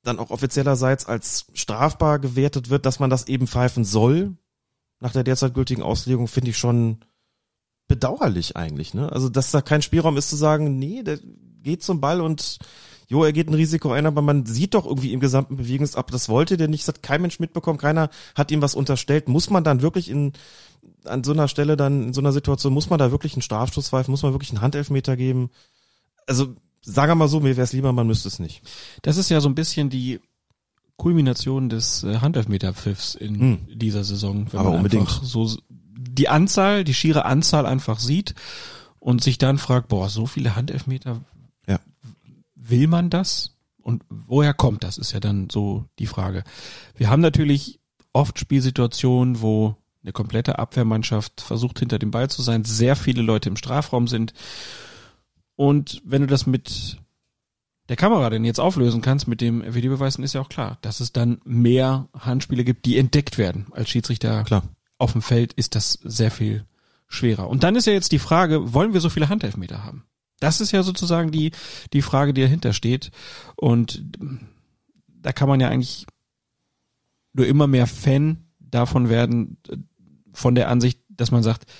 dann 0.03 0.19
auch 0.19 0.31
offiziellerseits 0.31 1.05
als 1.05 1.45
strafbar 1.53 2.21
gewertet 2.21 2.71
wird, 2.71 2.87
dass 2.87 3.01
man 3.01 3.11
das 3.11 3.29
eben 3.29 3.47
pfeifen 3.47 3.85
soll, 3.85 4.35
nach 5.01 5.13
der 5.13 5.25
derzeit 5.25 5.53
gültigen 5.53 5.83
Auslegung, 5.83 6.27
finde 6.27 6.53
ich 6.53 6.57
schon 6.57 7.05
bedauerlich 7.89 8.57
eigentlich. 8.57 8.95
Ne? 8.95 9.11
Also, 9.11 9.29
dass 9.29 9.51
da 9.51 9.61
kein 9.61 9.83
Spielraum 9.83 10.17
ist 10.17 10.31
zu 10.31 10.37
sagen, 10.37 10.79
nee, 10.79 11.03
der 11.03 11.19
geht 11.63 11.83
zum 11.83 12.01
Ball 12.01 12.21
und 12.21 12.59
jo, 13.09 13.25
er 13.25 13.33
geht 13.33 13.49
ein 13.49 13.55
Risiko 13.55 13.93
ein, 13.93 14.07
aber 14.07 14.23
man 14.23 14.47
sieht 14.47 14.75
doch 14.75 14.87
irgendwie 14.87 15.13
im 15.13 15.21
gesamten 15.21 15.57
Bewegungsab, 15.57 16.11
das 16.11 16.29
wollte 16.29 16.57
der 16.57 16.69
nicht, 16.69 16.87
das 16.89 16.95
hat 16.95 17.03
kein 17.03 17.21
Mensch 17.21 17.39
mitbekommen, 17.39 17.79
keiner 17.79 18.09
hat 18.35 18.51
ihm 18.51 18.63
was 18.63 18.75
unterstellt. 18.75 19.29
Muss 19.29 19.51
man 19.51 19.65
dann 19.65 19.83
wirklich 19.83 20.11
in 20.11 20.33
an 21.05 21.25
so 21.25 21.33
einer 21.33 21.49
Stelle 21.49 21.77
dann, 21.77 22.09
in 22.09 22.15
so 22.15 22.21
einer 22.21 22.33
Situation, 22.33 22.73
muss 22.73 22.91
man 22.91 22.99
da 22.99 23.11
wirklich 23.11 23.35
einen 23.35 23.43
Strafstoß 23.43 23.91
pfeifen, 23.91 24.11
muss 24.11 24.23
man 24.23 24.33
wirklich 24.33 24.51
einen 24.51 24.63
Handelfmeter 24.63 25.17
geben? 25.17 25.51
Also 26.27 26.55
sagen 26.83 27.11
wir 27.11 27.17
mal 27.17 27.29
so, 27.29 27.41
mir 27.41 27.57
wäre 27.57 27.65
es 27.65 27.73
lieber, 27.73 27.93
man 27.93 28.07
müsste 28.07 28.29
es 28.29 28.39
nicht. 28.39 28.63
Das 29.03 29.17
ist 29.17 29.31
ja 29.31 29.41
so 29.41 29.49
ein 29.49 29.55
bisschen 29.55 29.91
die 29.91 30.21
Kulmination 30.97 31.69
des 31.69 32.05
äh, 32.05 32.19
Handelfmeterpfiffs 32.19 33.15
in 33.15 33.39
hm. 33.39 33.59
dieser 33.75 34.05
Saison. 34.05 34.47
Wenn 34.51 34.61
Aber 34.61 34.71
man 34.71 34.79
unbedingt. 34.79 35.09
so 35.09 35.51
die 36.15 36.29
Anzahl, 36.29 36.85
die 36.85 36.95
schiere 36.95 37.25
Anzahl 37.25 37.67
einfach 37.67 37.99
sieht 37.99 38.35
und 38.99 39.23
sich 39.23 39.39
dann 39.39 39.59
fragt, 39.59 39.89
boah, 39.89 40.09
so 40.09 40.27
viele 40.27 40.57
Handelfmeter, 40.57 41.21
ja. 41.67 41.79
will 42.55 42.87
man 42.87 43.11
das? 43.11 43.57
Und 43.83 44.03
woher 44.09 44.55
kommt 44.55 44.83
das, 44.83 44.97
ist 44.97 45.13
ja 45.13 45.21
dann 45.21 45.51
so 45.51 45.85
die 45.99 46.07
Frage. 46.07 46.45
Wir 46.97 47.11
haben 47.11 47.21
natürlich 47.21 47.81
oft 48.13 48.39
Spielsituationen, 48.39 49.43
wo 49.43 49.77
eine 50.03 50.13
komplette 50.13 50.59
Abwehrmannschaft 50.59 51.41
versucht 51.41 51.79
hinter 51.79 51.99
dem 51.99 52.11
Ball 52.11 52.31
zu 52.31 52.43
sein, 52.43 52.65
sehr 52.65 52.97
viele 52.97 53.23
Leute 53.23 53.49
im 53.49 53.57
Strafraum 53.57 54.09
sind 54.09 54.33
und 55.57 56.03
wenn 56.05 56.23
du 56.23 56.27
das 56.27 56.47
mit 56.47 56.99
der 57.89 57.97
Kamera 57.97 58.31
denn 58.31 58.45
jetzt 58.45 58.61
auflösen 58.61 59.03
kannst 59.03 59.29
mit 59.29 59.41
dem 59.41 59.75
Videobeweis, 59.75 60.17
dann 60.17 60.25
ist 60.25 60.35
ja 60.35 60.41
auch 60.41 60.49
klar, 60.49 60.79
dass 60.83 61.01
es 61.01 61.13
dann 61.13 61.41
mehr 61.45 62.09
Handspiele 62.19 62.65
gibt, 62.65 62.87
die 62.87 62.99
entdeckt 62.99 63.39
werden. 63.39 63.67
Als 63.73 63.91
Schiedsrichter 63.91 64.45
klar. 64.45 64.63
Auf 65.05 65.13
dem 65.13 65.23
Feld 65.23 65.53
ist 65.53 65.75
das 65.75 65.93
sehr 66.03 66.31
viel 66.31 66.65
schwerer. 67.09 67.49
Und 67.49 67.63
dann 67.63 67.77
ist 67.77 67.87
ja 67.87 67.93
jetzt 67.93 68.11
die 68.11 68.19
Frage, 68.19 68.73
wollen 68.73 68.95
wir 68.95 69.01
so 69.03 69.11
viele 69.11 69.29
Handelfmeter 69.29 69.85
haben? 69.85 70.07
Das 70.41 70.63
ist 70.63 70.73
ja 70.73 70.83
sozusagen 70.83 71.31
die, 71.31 71.53
die 71.93 72.01
Frage, 72.01 72.33
die 72.33 72.41
dahinter 72.41 72.73
steht. 72.73 73.11
Und 73.55 74.03
da 75.07 75.33
kann 75.33 75.49
man 75.49 75.61
ja 75.61 75.69
eigentlich 75.69 76.07
nur 77.35 77.47
immer 77.47 77.67
mehr 77.67 77.87
Fan 77.87 78.47
davon 78.59 79.11
werden, 79.11 79.59
von 80.33 80.55
der 80.55 80.71
Ansicht, 80.71 81.01
dass 81.11 81.31
man 81.31 81.43
sagt, 81.43 81.71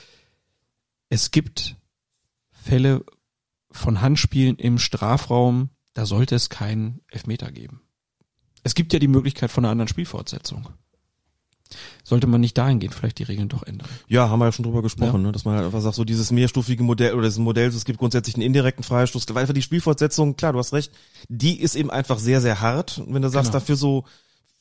es 1.09 1.31
gibt 1.31 1.77
Fälle, 2.53 3.05
von 3.71 4.03
Handspielen 4.03 4.57
im 4.57 4.79
Strafraum, 4.79 5.71
da 5.95 6.05
sollte 6.05 6.35
es 6.35 6.51
keinen 6.51 7.01
Elfmeter 7.09 7.51
geben. 7.51 7.81
Es 8.63 8.75
gibt 8.75 8.93
ja 8.93 8.99
die 8.99 9.09
Möglichkeit 9.09 9.51
von 9.51 9.65
einer 9.65 9.73
anderen 9.73 9.89
Spielfortsetzung. 9.89 10.69
Sollte 12.03 12.27
man 12.27 12.41
nicht 12.41 12.57
dahingehend 12.57 12.95
vielleicht 12.95 13.19
die 13.19 13.25
Regeln 13.25 13.49
doch 13.49 13.63
ändern? 13.63 13.89
Ja, 14.09 14.29
haben 14.29 14.39
wir 14.39 14.47
ja 14.47 14.53
schon 14.53 14.65
drüber 14.65 14.83
gesprochen, 14.83 15.21
ja. 15.21 15.27
ne? 15.27 15.33
dass 15.33 15.45
man 15.45 15.57
halt 15.57 15.67
einfach 15.67 15.81
sagt, 15.81 15.97
so 15.97 16.05
dieses 16.05 16.31
mehrstufige 16.31 16.83
Modell 16.83 17.15
oder 17.15 17.25
das 17.25 17.39
Modell, 17.39 17.69
es 17.69 17.85
gibt 17.85 17.99
grundsätzlich 17.99 18.37
einen 18.37 18.43
indirekten 18.43 18.85
Freistoß, 18.85 19.27
weil 19.31 19.43
einfach 19.43 19.55
die 19.55 19.63
Spielfortsetzung, 19.63 20.37
klar, 20.37 20.53
du 20.53 20.59
hast 20.59 20.73
recht, 20.73 20.93
die 21.29 21.61
ist 21.61 21.75
eben 21.75 21.91
einfach 21.91 22.19
sehr, 22.19 22.41
sehr 22.41 22.61
hart. 22.61 22.99
Und 22.99 23.15
wenn 23.15 23.23
du 23.23 23.29
sagst, 23.29 23.51
genau. 23.51 23.61
dafür 23.61 23.77
so, 23.77 24.05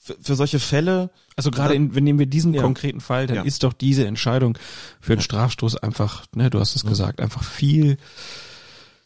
für, 0.03 0.17
für 0.21 0.35
solche 0.35 0.59
Fälle. 0.59 1.11
Also 1.35 1.49
gerade 1.49 1.73
in, 1.73 1.95
wenn 1.95 2.03
nehmen 2.03 2.19
wir 2.19 2.25
diesen 2.25 2.53
ja. 2.53 2.61
konkreten 2.61 2.99
Fall, 2.99 3.25
dann 3.25 3.37
ja. 3.37 3.43
ist 3.43 3.63
doch 3.63 3.73
diese 3.73 4.05
Entscheidung 4.05 4.57
für 4.99 5.13
einen 5.13 5.21
Strafstoß 5.21 5.77
einfach, 5.77 6.25
ne, 6.35 6.49
du 6.49 6.59
hast 6.59 6.75
es 6.75 6.83
gesagt, 6.83 7.21
einfach 7.21 7.43
viel 7.43 7.97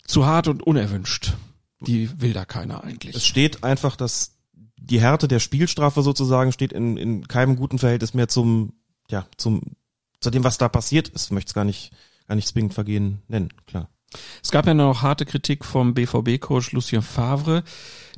zu 0.05 0.25
hart 0.25 0.47
und 0.47 0.63
unerwünscht. 0.63 1.33
Die 1.81 2.09
will 2.19 2.33
da 2.33 2.45
keiner 2.45 2.83
eigentlich. 2.83 3.15
Es 3.15 3.27
steht 3.27 3.63
einfach, 3.63 3.95
dass 3.95 4.36
die 4.89 5.01
Härte 5.01 5.27
der 5.27 5.39
Spielstrafe 5.39 6.01
sozusagen 6.01 6.51
steht 6.51 6.73
in, 6.73 6.97
in 6.97 7.27
keinem 7.27 7.55
guten 7.55 7.79
Verhältnis 7.79 8.13
mehr 8.13 8.27
zum, 8.27 8.73
ja, 9.09 9.27
zum, 9.37 9.61
zu 10.19 10.29
dem, 10.29 10.43
was 10.43 10.57
da 10.57 10.69
passiert 10.69 11.09
ist. 11.09 11.31
Möchte 11.31 11.49
es 11.49 11.53
gar 11.53 11.65
nicht, 11.65 11.91
gar 12.27 12.35
nicht 12.35 12.47
zwingend 12.47 12.73
Vergehen 12.73 13.21
nennen, 13.27 13.49
klar. 13.65 13.89
Es 14.41 14.51
gab 14.51 14.65
ja 14.65 14.73
noch 14.73 15.01
harte 15.01 15.25
Kritik 15.25 15.65
vom 15.65 15.93
BVB-Coach 15.93 16.71
Lucien 16.71 17.01
Favre, 17.01 17.63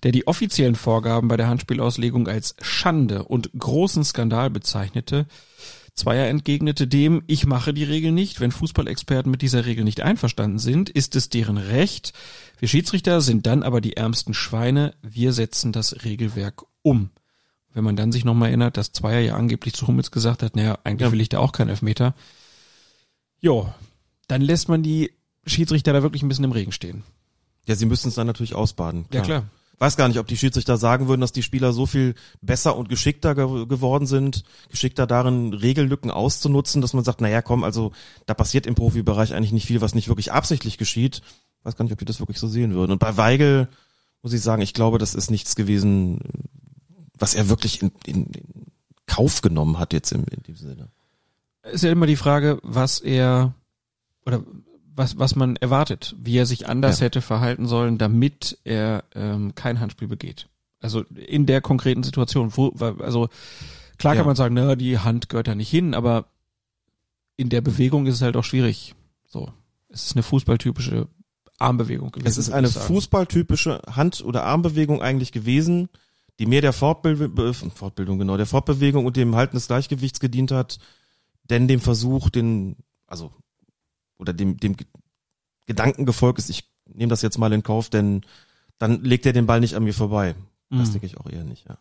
der 0.04 0.12
die 0.12 0.28
offiziellen 0.28 0.76
Vorgaben 0.76 1.28
bei 1.28 1.38
der 1.38 1.48
Handspielauslegung 1.48 2.28
als 2.28 2.56
Schande 2.62 3.24
und 3.24 3.50
großen 3.58 4.04
Skandal 4.04 4.50
bezeichnete. 4.52 5.26
Zweier 5.96 6.28
entgegnete 6.28 6.88
dem, 6.88 7.24
ich 7.28 7.46
mache 7.46 7.74
die 7.74 7.84
Regel 7.84 8.12
nicht. 8.12 8.40
Wenn 8.40 8.52
Fußballexperten 8.52 9.30
mit 9.30 9.42
dieser 9.42 9.66
Regel 9.66 9.84
nicht 9.84 10.02
einverstanden 10.02 10.60
sind, 10.60 10.90
ist 10.90 11.16
es 11.16 11.30
deren 11.30 11.58
Recht. 11.58 12.14
Wir 12.60 12.68
Schiedsrichter 12.68 13.22
sind 13.22 13.46
dann 13.46 13.64
aber 13.64 13.82
die 13.82 13.98
ärmsten 13.98 14.34
Schweine. 14.34 14.94
Wir 15.02 15.34
setzen 15.34 15.72
das 15.72 16.04
Regelwerk 16.04 16.64
um. 16.82 17.10
Wenn 17.74 17.84
man 17.84 17.96
dann 17.96 18.12
sich 18.12 18.26
nochmal 18.26 18.50
erinnert, 18.50 18.78
dass 18.78 18.92
Zweier 18.92 19.22
ja 19.22 19.36
angeblich 19.36 19.74
zu 19.74 19.88
Hummels 19.88 20.12
gesagt 20.12 20.44
hat, 20.44 20.56
naja, 20.56 20.78
eigentlich 20.84 21.08
ja. 21.08 21.12
will 21.12 21.22
ich 21.22 21.30
da 21.30 21.40
auch 21.40 21.52
keinen 21.52 21.70
Elfmeter. 21.70 22.16
Jo, 23.40 23.72
dann 24.28 24.42
lässt 24.42 24.68
man 24.68 24.84
die 24.84 25.12
Schiedsrichter 25.46 25.94
da 25.94 26.04
wirklich 26.04 26.22
ein 26.22 26.28
bisschen 26.28 26.46
im 26.46 26.52
Regen 26.52 26.72
stehen. 26.72 27.04
Ja, 27.66 27.76
sie 27.76 27.86
müssen 27.86 28.10
es 28.10 28.16
dann 28.16 28.28
natürlich 28.28 28.56
ausbaden. 28.56 29.08
Klar. 29.10 29.24
Ja, 29.24 29.26
klar 29.26 29.50
weiß 29.80 29.96
gar 29.96 30.08
nicht, 30.08 30.20
ob 30.20 30.28
die 30.28 30.38
Schiedsrichter 30.38 30.78
sagen 30.78 31.08
würden, 31.08 31.22
dass 31.22 31.32
die 31.32 31.44
Spieler 31.44 31.74
so 31.74 31.86
viel 31.86 32.16
besser 32.42 32.76
und 32.76 32.90
geschickter 32.90 33.34
ge 33.34 33.66
geworden 33.66 34.06
sind, 34.06 34.44
geschickter 34.70 35.08
darin, 35.08 35.54
Regellücken 35.54 36.12
auszunutzen, 36.12 36.82
dass 36.82 36.94
man 36.94 37.04
sagt, 37.04 37.22
naja, 37.22 37.42
komm, 37.42 37.64
also 37.64 37.94
da 38.26 38.34
passiert 38.34 38.68
im 38.68 38.76
Profibereich 38.76 39.34
eigentlich 39.34 39.54
nicht 39.54 39.66
viel, 39.66 39.82
was 39.82 39.96
nicht 39.96 40.10
wirklich 40.10 40.32
absichtlich 40.32 40.78
geschieht. 40.78 41.22
Weiß 41.64 41.76
gar 41.76 41.84
nicht, 41.84 41.92
ob 41.92 42.00
die 42.00 42.06
das 42.06 42.20
wirklich 42.20 42.40
so 42.40 42.48
sehen 42.48 42.74
würden. 42.74 42.92
Und 42.92 43.00
bei 43.00 43.18
Weigel 43.18 43.68
muss 44.22 44.34
ich 44.34 44.42
sagen, 44.42 44.62
ich 44.62 44.74
glaube, 44.74 44.98
das 44.98 45.16
ist 45.16 45.30
nichts 45.30 45.56
gewesen, 45.56 46.20
was 47.18 47.36
er 47.36 47.50
wirklich 47.50 47.82
in, 47.82 47.92
in, 48.06 48.26
in 48.28 48.66
Kauf 49.06 49.42
genommen 49.42 49.80
hat 49.80 49.94
jetzt 49.94 50.12
im, 50.12 50.26
in 50.30 50.44
diesem 50.44 50.70
Sinne. 50.70 50.90
Ist 51.64 51.84
ja 51.84 51.92
immer 51.92 52.08
die 52.08 52.16
Frage, 52.16 52.60
was 52.64 53.00
er 53.00 53.54
oder 54.26 54.44
was, 54.96 55.18
was 55.18 55.36
man 55.36 55.56
erwartet, 55.56 56.16
wie 56.20 56.38
er 56.38 56.46
sich 56.46 56.68
anders 56.68 57.00
ja. 57.00 57.06
hätte 57.06 57.22
verhalten 57.22 57.68
sollen, 57.68 57.98
damit 57.98 58.58
er 58.64 59.04
ähm, 59.16 59.56
kein 59.56 59.80
Handspiel 59.80 60.08
begeht. 60.08 60.48
Also 60.82 61.04
in 61.16 61.46
der 61.46 61.62
konkreten 61.62 62.04
Situation, 62.04 62.56
wo, 62.56 62.70
also 63.00 63.30
klar 63.98 64.14
kann 64.14 64.24
ja. 64.24 64.28
man 64.28 64.36
sagen, 64.36 64.56
na, 64.56 64.76
die 64.76 65.00
Hand 65.00 65.30
gehört 65.30 65.48
da 65.48 65.56
nicht 65.56 65.70
hin, 65.70 65.94
aber 65.94 66.26
in 67.36 67.50
der 67.50 67.62
Bewegung 67.62 68.06
ist 68.06 68.16
es 68.16 68.22
halt 68.22 68.36
auch 68.36 68.44
schwierig. 68.44 68.96
So, 69.26 69.52
es 69.90 70.06
ist 70.06 70.16
eine 70.16 70.24
fußballtypische 70.24 71.08
Armbewegung 71.60 72.12
gewesen. 72.12 72.28
Es 72.28 72.38
ist 72.38 72.52
eine 72.52 72.70
fußballtypische 72.70 73.82
Hand- 73.88 74.24
oder 74.24 74.44
Armbewegung 74.44 75.02
eigentlich 75.02 75.32
gewesen, 75.32 75.90
die 76.40 76.46
mehr 76.46 76.62
der 76.62 76.74
Fortbild 76.74 77.32
Fortbildung, 77.76 78.18
genau, 78.18 78.38
der 78.38 78.46
Fortbewegung 78.46 79.06
und 79.06 79.18
dem 79.18 79.36
Halten 79.36 79.58
des 79.58 79.68
Gleichgewichts 79.68 80.20
gedient 80.20 80.52
hat, 80.52 80.80
denn 81.50 81.68
dem 81.68 81.82
Versuch, 81.82 82.30
den, 82.30 82.78
also 83.08 83.34
oder 84.18 84.34
dem, 84.34 84.58
dem 84.58 84.76
Gedanken 85.66 86.06
gefolgt 86.06 86.40
ist, 86.40 86.50
ich 86.50 86.70
nehme 86.86 87.10
das 87.10 87.22
jetzt 87.22 87.38
mal 87.38 87.52
in 87.54 87.64
Kauf, 87.64 87.90
denn 87.90 88.22
dann 88.78 89.04
legt 89.04 89.26
er 89.26 89.34
den 89.34 89.46
Ball 89.46 89.60
nicht 89.60 89.76
an 89.76 89.84
mir 89.84 89.94
vorbei. 89.94 90.36
Das 90.70 90.90
mhm. 90.90 90.94
denke 90.94 91.08
ich 91.08 91.18
auch 91.18 91.30
eher 91.30 91.44
nicht, 91.44 91.68
ja. 91.68 91.78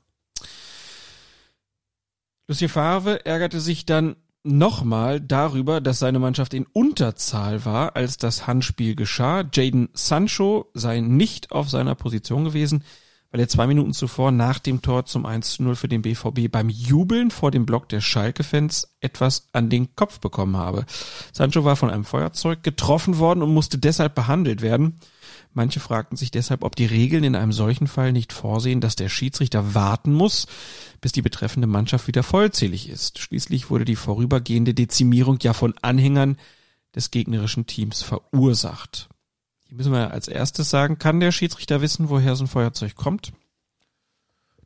Lucie 2.49 2.69
Favre 2.69 3.25
ärgerte 3.27 3.61
sich 3.61 3.85
dann 3.85 4.17
nochmal 4.43 5.21
darüber, 5.21 5.81
dass 5.81 5.99
seine 5.99 6.19
Mannschaft 6.19 6.55
in 6.55 6.67
Unterzahl 6.73 7.65
war, 7.65 7.97
als 7.97 8.17
das 8.17 8.47
Handspiel 8.47 8.95
geschah. 8.95 9.45
Jaden 9.53 9.89
Sancho 9.93 10.71
sei 10.75 11.01
nicht 11.01 11.53
auf 11.53 11.69
seiner 11.69 11.95
Position 11.95 12.45
gewesen, 12.45 12.85
weil 13.31 13.41
er 13.41 13.49
zwei 13.49 13.67
Minuten 13.67 13.93
zuvor 13.93 14.33
nach 14.33 14.59
dem 14.59 14.81
Tor 14.81 15.05
zum 15.05 15.27
1-0 15.27 15.75
für 15.75 15.89
den 15.89 16.03
BVB 16.03 16.51
beim 16.51 16.69
Jubeln 16.69 17.31
vor 17.31 17.51
dem 17.51 17.67
Block 17.67 17.89
der 17.89 18.01
Schalke-Fans 18.01 18.97
etwas 19.01 19.49
an 19.53 19.69
den 19.69 19.95
Kopf 19.97 20.21
bekommen 20.21 20.57
habe. 20.57 20.87
Sancho 21.33 21.65
war 21.65 21.77
von 21.77 21.91
einem 21.91 22.05
Feuerzeug 22.05 22.63
getroffen 22.63 23.19
worden 23.19 23.43
und 23.43 23.53
musste 23.53 23.79
deshalb 23.79 24.15
behandelt 24.15 24.63
werden. 24.63 24.99
Manche 25.59 25.81
fragten 25.81 26.17
sich 26.17 26.31
deshalb, 26.31 26.63
ob 26.63 26.77
die 26.77 26.87
Regeln 26.87 27.25
in 27.25 27.35
einem 27.35 27.51
solchen 27.51 27.89
Fall 27.89 28.13
nicht 28.13 28.33
vorsehen, 28.33 28.81
dass 28.81 28.95
der 28.95 29.09
Schiedsrichter 29.09 29.75
warten 29.75 30.13
muss, 30.13 30.47
bis 31.01 31.11
die 31.11 31.21
betreffende 31.21 31.67
Mannschaft 31.67 32.07
wieder 32.07 32.23
vollzählig 32.23 32.89
ist. 32.89 33.19
Schließlich 33.19 33.69
wurde 33.69 33.85
die 33.85 33.97
vorübergehende 33.97 34.73
Dezimierung 34.73 35.41
ja 35.43 35.55
von 35.55 35.75
Anhängern 35.83 36.37
des 36.95 37.11
gegnerischen 37.11 37.67
Teams 37.67 38.03
verursacht. 38.03 39.09
Hier 39.67 39.77
müssen 39.77 39.91
wir 39.91 40.13
als 40.13 40.29
erstes 40.29 40.71
sagen, 40.71 41.01
kann 41.01 41.19
der 41.19 41.33
Schiedsrichter 41.33 41.81
wissen, 41.81 42.09
woher 42.09 42.37
so 42.37 42.45
ein 42.45 42.49
Feuerzeug 42.49 42.95
kommt? 42.95 43.33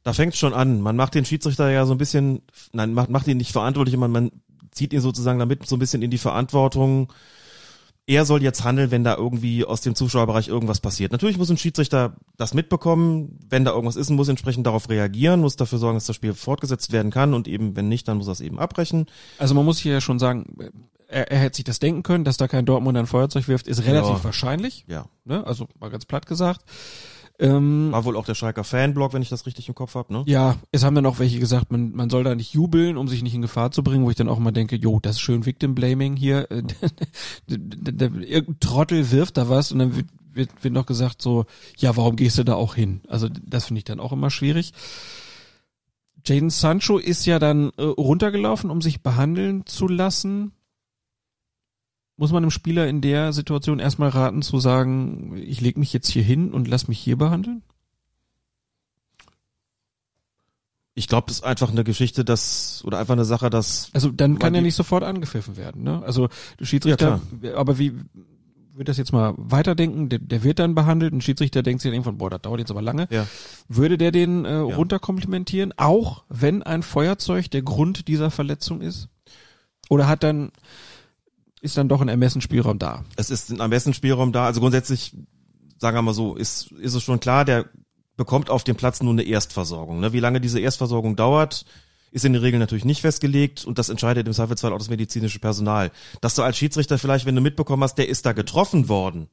Da 0.02 0.12
fängt 0.12 0.36
schon 0.36 0.52
an. 0.52 0.82
Man 0.82 0.96
macht 0.96 1.14
den 1.14 1.24
Schiedsrichter 1.24 1.70
ja 1.70 1.86
so 1.86 1.94
ein 1.94 1.98
bisschen, 1.98 2.42
nein, 2.74 2.92
macht, 2.92 3.08
macht 3.08 3.28
ihn 3.28 3.38
nicht 3.38 3.52
verantwortlich, 3.52 3.96
man, 3.96 4.10
man 4.10 4.30
zieht 4.72 4.92
ihn 4.92 5.00
sozusagen 5.00 5.38
damit 5.38 5.66
so 5.66 5.76
ein 5.76 5.78
bisschen 5.78 6.02
in 6.02 6.10
die 6.10 6.18
Verantwortung, 6.18 7.10
er 8.06 8.24
soll 8.24 8.42
jetzt 8.42 8.64
handeln, 8.64 8.90
wenn 8.90 9.04
da 9.04 9.16
irgendwie 9.16 9.64
aus 9.64 9.80
dem 9.80 9.94
Zuschauerbereich 9.94 10.48
irgendwas 10.48 10.80
passiert. 10.80 11.12
Natürlich 11.12 11.38
muss 11.38 11.50
ein 11.50 11.56
Schiedsrichter 11.56 12.16
das 12.36 12.52
mitbekommen, 12.52 13.38
wenn 13.48 13.64
da 13.64 13.70
irgendwas 13.72 13.96
ist, 13.96 14.10
und 14.10 14.16
muss 14.16 14.28
entsprechend 14.28 14.66
darauf 14.66 14.88
reagieren, 14.88 15.40
muss 15.40 15.56
dafür 15.56 15.78
sorgen, 15.78 15.96
dass 15.96 16.06
das 16.06 16.16
Spiel 16.16 16.34
fortgesetzt 16.34 16.92
werden 16.92 17.10
kann 17.12 17.32
und 17.34 17.46
eben, 17.46 17.76
wenn 17.76 17.88
nicht, 17.88 18.08
dann 18.08 18.16
muss 18.18 18.28
er 18.28 18.32
es 18.32 18.40
eben 18.40 18.58
abbrechen. 18.58 19.06
Also 19.38 19.54
man 19.54 19.64
muss 19.64 19.78
hier 19.78 19.92
ja 19.92 20.00
schon 20.00 20.18
sagen, 20.18 20.46
er, 21.06 21.30
er 21.30 21.38
hätte 21.38 21.56
sich 21.56 21.64
das 21.64 21.78
denken 21.78 22.02
können, 22.02 22.24
dass 22.24 22.36
da 22.36 22.48
kein 22.48 22.64
Dortmund 22.66 22.96
ein 22.98 23.06
Feuerzeug 23.06 23.46
wirft, 23.46 23.68
ist 23.68 23.84
relativ 23.84 24.16
Ja. 24.18 24.24
wahrscheinlich. 24.24 24.84
Ja. 24.88 25.06
Ne? 25.24 25.46
Also 25.46 25.68
mal 25.78 25.90
ganz 25.90 26.04
platt 26.04 26.26
gesagt. 26.26 26.62
Ähm, 27.42 27.90
War 27.90 28.04
wohl 28.04 28.16
auch 28.16 28.24
der 28.24 28.36
Schalker 28.36 28.62
Fanblog, 28.62 29.12
wenn 29.12 29.22
ich 29.22 29.28
das 29.28 29.46
richtig 29.46 29.68
im 29.68 29.74
Kopf 29.74 29.96
habe, 29.96 30.12
ne? 30.12 30.22
Ja, 30.26 30.56
es 30.70 30.84
haben 30.84 30.94
dann 30.94 31.06
auch 31.06 31.18
welche 31.18 31.40
gesagt, 31.40 31.72
man, 31.72 31.90
man 31.92 32.08
soll 32.08 32.22
da 32.22 32.36
nicht 32.36 32.54
jubeln, 32.54 32.96
um 32.96 33.08
sich 33.08 33.22
nicht 33.22 33.34
in 33.34 33.42
Gefahr 33.42 33.72
zu 33.72 33.82
bringen, 33.82 34.04
wo 34.04 34.10
ich 34.10 34.16
dann 34.16 34.28
auch 34.28 34.38
immer 34.38 34.52
denke, 34.52 34.76
jo, 34.76 35.00
das 35.00 35.16
ist 35.16 35.20
schön 35.20 35.44
Victim 35.44 35.74
Blaming 35.74 36.14
hier. 36.14 36.48
Irgendein 37.48 38.60
Trottel 38.60 39.10
wirft 39.10 39.36
da 39.36 39.48
was 39.48 39.72
und 39.72 39.80
dann 39.80 39.96
wird, 39.96 40.06
wird, 40.32 40.50
wird 40.62 40.72
noch 40.72 40.86
gesagt 40.86 41.20
so, 41.20 41.46
ja, 41.76 41.96
warum 41.96 42.14
gehst 42.14 42.38
du 42.38 42.44
da 42.44 42.54
auch 42.54 42.76
hin? 42.76 43.00
Also 43.08 43.28
das 43.28 43.66
finde 43.66 43.78
ich 43.78 43.84
dann 43.84 43.98
auch 43.98 44.12
immer 44.12 44.30
schwierig. 44.30 44.72
Jaden 46.24 46.50
Sancho 46.50 46.98
ist 46.98 47.26
ja 47.26 47.40
dann 47.40 47.72
äh, 47.76 47.82
runtergelaufen, 47.82 48.70
um 48.70 48.80
sich 48.80 49.02
behandeln 49.02 49.66
zu 49.66 49.88
lassen. 49.88 50.52
Muss 52.22 52.30
man 52.30 52.44
dem 52.44 52.52
Spieler 52.52 52.86
in 52.86 53.00
der 53.00 53.32
Situation 53.32 53.80
erstmal 53.80 54.10
raten 54.10 54.42
zu 54.42 54.60
sagen, 54.60 55.36
ich 55.36 55.60
lege 55.60 55.80
mich 55.80 55.92
jetzt 55.92 56.06
hier 56.06 56.22
hin 56.22 56.52
und 56.52 56.68
lass 56.68 56.86
mich 56.86 57.00
hier 57.00 57.18
behandeln? 57.18 57.62
Ich 60.94 61.08
glaube, 61.08 61.24
das 61.26 61.38
ist 61.38 61.42
einfach 61.42 61.72
eine 61.72 61.82
Geschichte, 61.82 62.24
dass, 62.24 62.84
oder 62.86 63.00
einfach 63.00 63.14
eine 63.14 63.24
Sache, 63.24 63.50
dass. 63.50 63.90
Also 63.92 64.12
dann 64.12 64.38
kann 64.38 64.54
er 64.54 64.60
die- 64.60 64.66
nicht 64.66 64.76
sofort 64.76 65.02
angepfiffen 65.02 65.56
werden, 65.56 65.82
ne? 65.82 66.00
Also 66.04 66.28
der 66.60 66.64
Schiedsrichter, 66.64 67.20
aber 67.56 67.80
wie 67.80 67.92
wird 68.72 68.86
das 68.86 68.98
jetzt 68.98 69.12
mal 69.12 69.34
weiterdenken? 69.36 70.08
Der, 70.08 70.20
der 70.20 70.44
wird 70.44 70.60
dann 70.60 70.76
behandelt, 70.76 71.12
ein 71.12 71.22
Schiedsrichter 71.22 71.64
denkt 71.64 71.82
sich 71.82 71.88
dann 71.90 71.94
irgendwann, 71.96 72.18
boah, 72.18 72.30
das 72.30 72.42
dauert 72.42 72.60
jetzt 72.60 72.70
aber 72.70 72.82
lange. 72.82 73.08
Ja. 73.10 73.26
Würde 73.66 73.98
der 73.98 74.12
den 74.12 74.44
äh, 74.44 74.54
runterkomplimentieren, 74.54 75.74
auch 75.76 76.22
wenn 76.28 76.62
ein 76.62 76.84
Feuerzeug 76.84 77.50
der 77.50 77.62
Grund 77.62 78.06
dieser 78.06 78.30
Verletzung 78.30 78.80
ist? 78.80 79.08
Oder 79.88 80.06
hat 80.06 80.22
dann 80.22 80.52
ist 81.62 81.76
dann 81.76 81.88
doch 81.88 82.00
ein 82.00 82.08
Ermessensspielraum 82.08 82.78
da? 82.78 83.04
Es 83.16 83.30
ist 83.30 83.50
ein 83.50 83.60
Ermessensspielraum 83.60 84.32
da. 84.32 84.46
Also 84.46 84.60
grundsätzlich, 84.60 85.16
sagen 85.78 85.96
wir 85.96 86.02
mal 86.02 86.12
so, 86.12 86.34
ist, 86.34 86.72
ist 86.72 86.94
es 86.94 87.02
schon 87.02 87.20
klar, 87.20 87.44
der 87.44 87.66
bekommt 88.16 88.50
auf 88.50 88.64
dem 88.64 88.76
Platz 88.76 89.00
nur 89.00 89.12
eine 89.12 89.22
Erstversorgung. 89.22 90.00
Ne? 90.00 90.12
Wie 90.12 90.20
lange 90.20 90.40
diese 90.40 90.60
Erstversorgung 90.60 91.16
dauert, 91.16 91.64
ist 92.10 92.24
in 92.24 92.32
der 92.32 92.42
Regel 92.42 92.58
natürlich 92.58 92.84
nicht 92.84 93.00
festgelegt 93.00 93.64
und 93.64 93.78
das 93.78 93.88
entscheidet 93.88 94.26
im 94.26 94.34
Zweifelsfall 94.34 94.72
auch 94.72 94.78
das 94.78 94.90
medizinische 94.90 95.38
Personal. 95.38 95.92
Dass 96.20 96.34
du 96.34 96.42
als 96.42 96.58
Schiedsrichter 96.58 96.98
vielleicht, 96.98 97.26
wenn 97.26 97.36
du 97.36 97.40
mitbekommen 97.40 97.84
hast, 97.84 97.94
der 97.94 98.08
ist 98.08 98.26
da 98.26 98.32
getroffen 98.32 98.88
worden, 98.88 99.28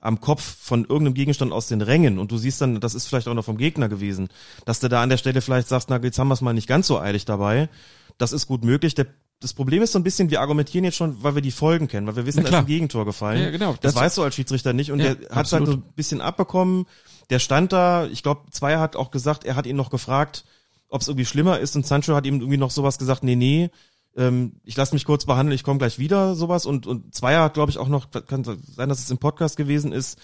am 0.00 0.20
Kopf 0.20 0.42
von 0.42 0.82
irgendeinem 0.82 1.14
Gegenstand 1.14 1.52
aus 1.52 1.66
den 1.66 1.80
Rängen 1.80 2.18
und 2.18 2.30
du 2.30 2.36
siehst 2.36 2.60
dann, 2.60 2.80
das 2.80 2.94
ist 2.94 3.06
vielleicht 3.06 3.26
auch 3.26 3.34
noch 3.34 3.44
vom 3.44 3.56
Gegner 3.56 3.88
gewesen, 3.88 4.28
dass 4.64 4.80
du 4.80 4.88
da 4.88 5.02
an 5.02 5.08
der 5.08 5.16
Stelle 5.16 5.40
vielleicht 5.40 5.68
sagst, 5.68 5.90
na 5.90 5.98
jetzt 6.02 6.18
haben 6.18 6.28
wir 6.28 6.34
es 6.34 6.40
mal 6.40 6.52
nicht 6.52 6.68
ganz 6.68 6.86
so 6.86 6.98
eilig 6.98 7.24
dabei. 7.24 7.68
Das 8.16 8.32
ist 8.32 8.46
gut 8.46 8.64
möglich. 8.64 8.94
Der, 8.94 9.06
das 9.40 9.54
Problem 9.54 9.82
ist 9.82 9.92
so 9.92 9.98
ein 9.98 10.02
bisschen, 10.02 10.30
wir 10.30 10.40
argumentieren 10.40 10.84
jetzt 10.84 10.96
schon, 10.96 11.22
weil 11.22 11.34
wir 11.34 11.42
die 11.42 11.50
Folgen 11.50 11.88
kennen, 11.88 12.06
weil 12.06 12.16
wir 12.16 12.26
wissen, 12.26 12.42
Na 12.44 12.50
da 12.50 12.56
ist 12.58 12.62
ein 12.64 12.66
Gegentor 12.66 13.06
gefallen. 13.06 13.42
Ja, 13.42 13.50
genau. 13.50 13.72
Das, 13.80 13.94
Das- 13.94 13.94
weißt 13.96 14.18
du 14.18 14.22
als 14.22 14.34
Schiedsrichter 14.34 14.72
nicht 14.74 14.92
und 14.92 15.00
Ja, 15.00 15.14
der 15.14 15.34
hat 15.34 15.46
es 15.46 15.52
halt 15.52 15.66
so 15.66 15.72
ein 15.72 15.82
bisschen 15.96 16.20
abbekommen. 16.20 16.86
Der 17.30 17.38
stand 17.38 17.72
da, 17.72 18.06
ich 18.06 18.22
glaube, 18.22 18.50
Zweier 18.50 18.80
hat 18.80 18.96
auch 18.96 19.10
gesagt, 19.10 19.44
er 19.44 19.56
hat 19.56 19.66
ihn 19.66 19.76
noch 19.76 19.90
gefragt, 19.90 20.44
ob 20.88 21.00
es 21.00 21.08
irgendwie 21.08 21.24
schlimmer 21.24 21.58
ist 21.58 21.74
und 21.76 21.86
Sancho 21.86 22.14
hat 22.14 22.26
ihm 22.26 22.40
irgendwie 22.40 22.58
noch 22.58 22.70
sowas 22.70 22.98
gesagt, 22.98 23.22
nee, 23.24 23.36
nee, 23.36 23.70
ähm, 24.16 24.56
ich 24.64 24.76
lasse 24.76 24.94
mich 24.94 25.04
kurz 25.04 25.24
behandeln, 25.24 25.54
ich 25.54 25.62
komme 25.62 25.78
gleich 25.78 25.98
wieder, 25.98 26.34
sowas. 26.34 26.66
Und, 26.66 26.86
und 26.86 27.14
Zweier 27.14 27.44
hat, 27.44 27.54
glaube 27.54 27.70
ich, 27.70 27.78
auch 27.78 27.88
noch, 27.88 28.10
kann 28.10 28.44
sein, 28.44 28.88
dass 28.88 28.98
es 28.98 29.10
im 29.10 29.18
Podcast 29.18 29.56
gewesen 29.56 29.92
ist, 29.92 30.18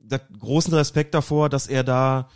der 0.00 0.18
großen 0.18 0.74
Respekt 0.74 1.14
davor, 1.14 1.48
dass 1.48 1.68
er 1.68 1.84
da 1.84 2.28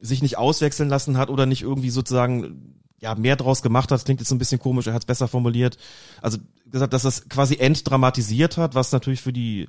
sich 0.00 0.22
nicht 0.22 0.38
auswechseln 0.38 0.88
lassen 0.88 1.18
hat 1.18 1.28
oder 1.30 1.46
nicht 1.46 1.62
irgendwie 1.62 1.90
sozusagen 1.90 2.74
ja 3.00 3.14
mehr 3.14 3.36
draus 3.36 3.62
gemacht 3.62 3.90
hat. 3.90 4.04
Klingt 4.04 4.20
jetzt 4.20 4.30
ein 4.30 4.38
bisschen 4.38 4.60
komisch, 4.60 4.86
er 4.86 4.94
hat 4.94 5.02
es 5.02 5.06
besser 5.06 5.28
formuliert. 5.28 5.78
Also 6.20 6.38
gesagt, 6.66 6.92
dass 6.92 7.02
das 7.02 7.28
quasi 7.28 7.56
entdramatisiert 7.56 8.56
hat, 8.56 8.74
was 8.74 8.92
natürlich 8.92 9.20
für 9.20 9.32
die 9.32 9.66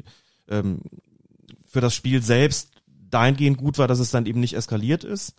ähm, 0.49 0.81
für 1.67 1.81
das 1.81 1.93
Spiel 1.93 2.21
selbst 2.21 2.71
dahingehend 3.09 3.57
gut 3.57 3.77
war, 3.77 3.87
dass 3.87 3.99
es 3.99 4.11
dann 4.11 4.25
eben 4.25 4.39
nicht 4.39 4.55
eskaliert 4.55 5.03
ist. 5.03 5.35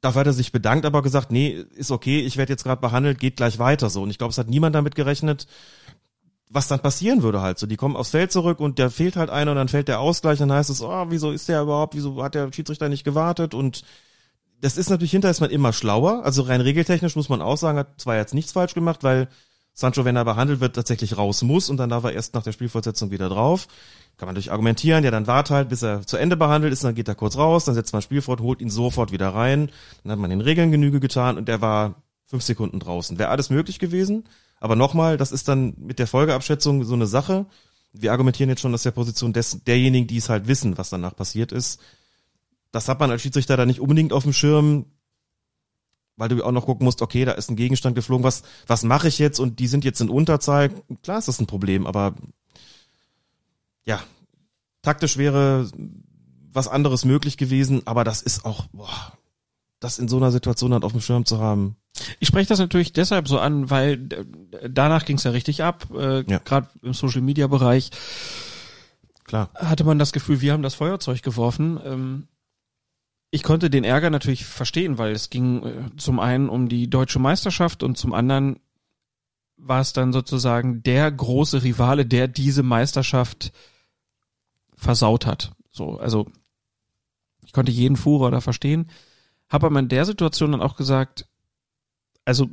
Dafür 0.00 0.20
hat 0.20 0.26
er 0.28 0.32
sich 0.32 0.52
bedankt, 0.52 0.86
aber 0.86 1.02
gesagt, 1.02 1.32
nee, 1.32 1.64
ist 1.74 1.90
okay, 1.90 2.20
ich 2.20 2.36
werde 2.36 2.52
jetzt 2.52 2.62
gerade 2.62 2.80
behandelt, 2.80 3.18
geht 3.18 3.36
gleich 3.36 3.58
weiter 3.58 3.90
so. 3.90 4.02
Und 4.02 4.10
ich 4.10 4.18
glaube, 4.18 4.30
es 4.30 4.38
hat 4.38 4.48
niemand 4.48 4.74
damit 4.74 4.94
gerechnet, 4.94 5.46
was 6.48 6.68
dann 6.68 6.80
passieren 6.80 7.22
würde 7.22 7.42
halt 7.42 7.58
so. 7.58 7.66
Die 7.66 7.76
kommen 7.76 7.96
aufs 7.96 8.10
Feld 8.10 8.30
zurück 8.30 8.60
und 8.60 8.78
der 8.78 8.90
fehlt 8.90 9.16
halt 9.16 9.30
einer 9.30 9.50
und 9.50 9.56
dann 9.56 9.68
fällt 9.68 9.88
der 9.88 10.00
Ausgleich, 10.00 10.38
dann 10.38 10.52
heißt 10.52 10.70
es, 10.70 10.82
oh, 10.82 11.06
wieso 11.08 11.32
ist 11.32 11.48
der 11.48 11.62
überhaupt, 11.62 11.94
wieso 11.94 12.22
hat 12.22 12.34
der 12.34 12.52
Schiedsrichter 12.52 12.88
nicht 12.88 13.04
gewartet 13.04 13.54
und 13.54 13.82
das 14.60 14.76
ist 14.76 14.90
natürlich 14.90 15.12
hinterher 15.12 15.30
ist 15.30 15.40
man 15.40 15.50
immer 15.50 15.72
schlauer. 15.72 16.24
Also 16.24 16.42
rein 16.42 16.60
regeltechnisch 16.60 17.16
muss 17.16 17.28
man 17.28 17.42
auch 17.42 17.56
sagen, 17.56 17.78
hat 17.78 18.00
zwar 18.00 18.16
jetzt 18.16 18.34
nichts 18.34 18.52
falsch 18.52 18.74
gemacht, 18.74 19.02
weil 19.04 19.28
Sancho, 19.74 20.04
wenn 20.04 20.16
er 20.16 20.24
behandelt 20.24 20.60
wird, 20.60 20.74
tatsächlich 20.74 21.16
raus 21.16 21.42
muss 21.42 21.70
und 21.70 21.76
dann 21.76 21.90
darf 21.90 22.02
er 22.02 22.12
erst 22.12 22.34
nach 22.34 22.42
der 22.42 22.52
Spielfortsetzung 22.52 23.12
wieder 23.12 23.28
drauf. 23.28 23.68
Kann 24.16 24.26
man 24.26 24.34
durch 24.34 24.50
argumentieren, 24.50 25.04
ja, 25.04 25.12
dann 25.12 25.28
wart 25.28 25.50
halt, 25.50 25.68
bis 25.68 25.82
er 25.82 26.04
zu 26.04 26.16
Ende 26.16 26.36
behandelt 26.36 26.72
ist, 26.72 26.82
dann 26.82 26.96
geht 26.96 27.06
er 27.06 27.14
kurz 27.14 27.36
raus, 27.36 27.64
dann 27.64 27.76
setzt 27.76 27.92
man 27.92 27.98
das 27.98 28.04
Spiel 28.04 28.20
fort, 28.20 28.40
holt 28.40 28.60
ihn 28.60 28.70
sofort 28.70 29.12
wieder 29.12 29.28
rein. 29.28 29.70
Dann 30.02 30.10
hat 30.10 30.18
man 30.18 30.30
den 30.30 30.40
Regeln 30.40 30.72
Genüge 30.72 30.98
getan 30.98 31.36
und 31.36 31.46
der 31.46 31.60
war 31.60 32.02
fünf 32.26 32.42
Sekunden 32.42 32.80
draußen. 32.80 33.18
Wäre 33.18 33.30
alles 33.30 33.50
möglich 33.50 33.78
gewesen. 33.78 34.24
Aber 34.58 34.74
nochmal, 34.74 35.16
das 35.16 35.30
ist 35.30 35.46
dann 35.46 35.74
mit 35.78 36.00
der 36.00 36.08
Folgeabschätzung 36.08 36.82
so 36.82 36.94
eine 36.94 37.06
Sache. 37.06 37.46
Wir 37.92 38.10
argumentieren 38.10 38.50
jetzt 38.50 38.60
schon 38.60 38.74
aus 38.74 38.82
der 38.82 38.90
Position 38.90 39.32
des, 39.32 39.62
derjenigen, 39.62 40.08
die 40.08 40.16
es 40.16 40.28
halt 40.28 40.48
wissen, 40.48 40.76
was 40.76 40.90
danach 40.90 41.14
passiert 41.14 41.52
ist. 41.52 41.80
Das 42.72 42.88
hat 42.88 43.00
man 43.00 43.10
als 43.10 43.22
Schiedsrichter 43.22 43.56
da 43.56 43.64
nicht 43.66 43.80
unbedingt 43.80 44.12
auf 44.12 44.24
dem 44.24 44.32
Schirm, 44.32 44.86
weil 46.16 46.28
du 46.28 46.42
auch 46.44 46.52
noch 46.52 46.66
gucken 46.66 46.84
musst, 46.84 47.00
okay, 47.00 47.24
da 47.24 47.32
ist 47.32 47.48
ein 47.50 47.56
Gegenstand 47.56 47.94
geflogen, 47.94 48.24
was, 48.24 48.42
was 48.66 48.82
mache 48.82 49.08
ich 49.08 49.18
jetzt? 49.18 49.38
Und 49.38 49.58
die 49.60 49.68
sind 49.68 49.84
jetzt 49.84 50.00
in 50.00 50.10
Unterzahl. 50.10 50.70
Klar 51.02 51.18
ist 51.18 51.28
das 51.28 51.40
ein 51.40 51.46
Problem, 51.46 51.86
aber 51.86 52.14
ja, 53.84 54.00
taktisch 54.82 55.16
wäre 55.16 55.70
was 56.52 56.68
anderes 56.68 57.04
möglich 57.04 57.36
gewesen, 57.36 57.82
aber 57.86 58.04
das 58.04 58.20
ist 58.20 58.44
auch, 58.44 58.66
boah, 58.72 59.12
das 59.80 59.98
in 59.98 60.08
so 60.08 60.16
einer 60.16 60.32
Situation 60.32 60.72
halt 60.72 60.82
auf 60.84 60.92
dem 60.92 61.00
Schirm 61.00 61.24
zu 61.24 61.38
haben. 61.38 61.76
Ich 62.20 62.28
spreche 62.28 62.48
das 62.48 62.58
natürlich 62.58 62.92
deshalb 62.92 63.28
so 63.28 63.38
an, 63.38 63.70
weil 63.70 63.98
danach 64.68 65.04
ging 65.04 65.16
es 65.16 65.24
ja 65.24 65.30
richtig 65.30 65.62
ab, 65.62 65.86
äh, 65.94 66.22
Ja. 66.30 66.38
gerade 66.38 66.68
im 66.82 66.94
Social 66.94 67.22
Media 67.22 67.46
Bereich. 67.46 67.90
Klar. 69.24 69.50
Hatte 69.54 69.84
man 69.84 69.98
das 69.98 70.12
Gefühl, 70.12 70.40
wir 70.40 70.52
haben 70.52 70.62
das 70.62 70.74
Feuerzeug 70.74 71.22
geworfen. 71.22 71.78
Ähm, 71.84 72.28
ich 73.30 73.42
konnte 73.42 73.70
den 73.70 73.84
Ärger 73.84 74.10
natürlich 74.10 74.46
verstehen, 74.46 74.98
weil 74.98 75.12
es 75.12 75.30
ging 75.30 75.62
äh, 75.64 75.96
zum 75.96 76.18
einen 76.20 76.48
um 76.48 76.68
die 76.68 76.88
deutsche 76.88 77.18
Meisterschaft 77.18 77.82
und 77.82 77.98
zum 77.98 78.14
anderen 78.14 78.60
war 79.56 79.80
es 79.80 79.92
dann 79.92 80.12
sozusagen 80.12 80.82
der 80.82 81.10
große 81.10 81.62
Rivale, 81.62 82.06
der 82.06 82.28
diese 82.28 82.62
Meisterschaft 82.62 83.52
versaut 84.76 85.26
hat. 85.26 85.52
So, 85.70 85.98
also 85.98 86.30
ich 87.44 87.52
konnte 87.52 87.72
jeden 87.72 87.96
Furor 87.96 88.30
da 88.30 88.40
verstehen, 88.40 88.88
habe 89.48 89.66
aber 89.66 89.80
in 89.80 89.88
der 89.88 90.04
Situation 90.04 90.52
dann 90.52 90.62
auch 90.62 90.76
gesagt, 90.76 91.26
also 92.24 92.48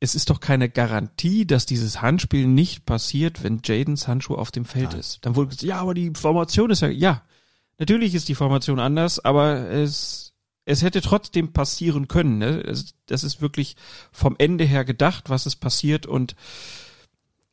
es 0.00 0.14
ist 0.14 0.30
doch 0.30 0.40
keine 0.40 0.68
Garantie, 0.68 1.46
dass 1.46 1.66
dieses 1.66 2.02
Handspiel 2.02 2.46
nicht 2.46 2.86
passiert, 2.86 3.42
wenn 3.42 3.60
Jaden 3.64 3.96
Sancho 3.96 4.34
auf 4.34 4.50
dem 4.50 4.64
Feld 4.64 4.94
ist. 4.94 5.24
Dann 5.24 5.36
wurde 5.36 5.48
gesagt, 5.48 5.62
ja, 5.62 5.80
aber 5.80 5.94
die 5.94 6.12
Formation 6.14 6.70
ist 6.70 6.82
ja, 6.82 6.88
ja, 6.88 7.22
natürlich 7.78 8.14
ist 8.14 8.28
die 8.28 8.34
Formation 8.34 8.78
anders, 8.80 9.24
aber 9.24 9.70
es 9.70 10.22
es 10.68 10.82
hätte 10.82 11.00
trotzdem 11.00 11.52
passieren 11.52 12.08
können. 12.08 12.38
Ne? 12.38 12.60
Es- 12.62 12.94
Das 13.06 13.22
ist 13.22 13.40
wirklich 13.40 13.76
vom 14.10 14.34
Ende 14.38 14.64
her 14.64 14.84
gedacht, 14.84 15.30
was 15.30 15.46
ist 15.46 15.56
passiert 15.56 16.06
und 16.06 16.34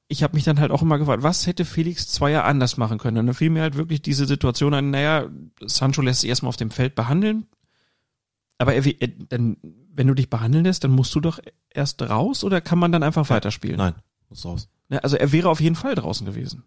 ich 0.07 0.21
habe 0.23 0.35
mich 0.35 0.43
dann 0.43 0.59
halt 0.59 0.71
auch 0.71 0.81
immer 0.81 0.97
gefragt, 0.99 1.23
was 1.23 1.47
hätte 1.47 1.63
Felix 1.65 2.07
Zweier 2.07 2.43
anders 2.43 2.77
machen 2.77 2.97
können? 2.99 3.17
Und 3.17 3.27
dann 3.27 3.35
fiel 3.35 3.49
mir 3.49 3.61
halt 3.61 3.75
wirklich 3.77 4.01
diese 4.01 4.25
Situation 4.25 4.73
ein, 4.73 4.91
naja, 4.91 5.27
Sancho 5.61 6.01
lässt 6.01 6.21
sich 6.21 6.29
erstmal 6.29 6.49
auf 6.49 6.55
dem 6.57 6.71
Feld 6.71 6.95
behandeln, 6.95 7.47
aber 8.57 8.73
er, 8.75 8.85
er, 8.85 9.07
dann, 9.29 9.57
wenn 9.93 10.07
du 10.07 10.13
dich 10.13 10.29
behandeln 10.29 10.65
lässt, 10.65 10.83
dann 10.83 10.91
musst 10.91 11.13
du 11.15 11.19
doch 11.19 11.39
erst 11.69 12.01
raus 12.01 12.43
oder 12.43 12.61
kann 12.61 12.79
man 12.79 12.91
dann 12.91 13.03
einfach 13.03 13.29
weiterspielen? 13.29 13.77
Nein, 13.77 13.95
muss 14.29 14.45
raus. 14.45 14.69
Ne, 14.89 15.03
Also 15.03 15.17
er 15.17 15.31
wäre 15.31 15.49
auf 15.49 15.61
jeden 15.61 15.75
Fall 15.75 15.95
draußen 15.95 16.25
gewesen. 16.25 16.63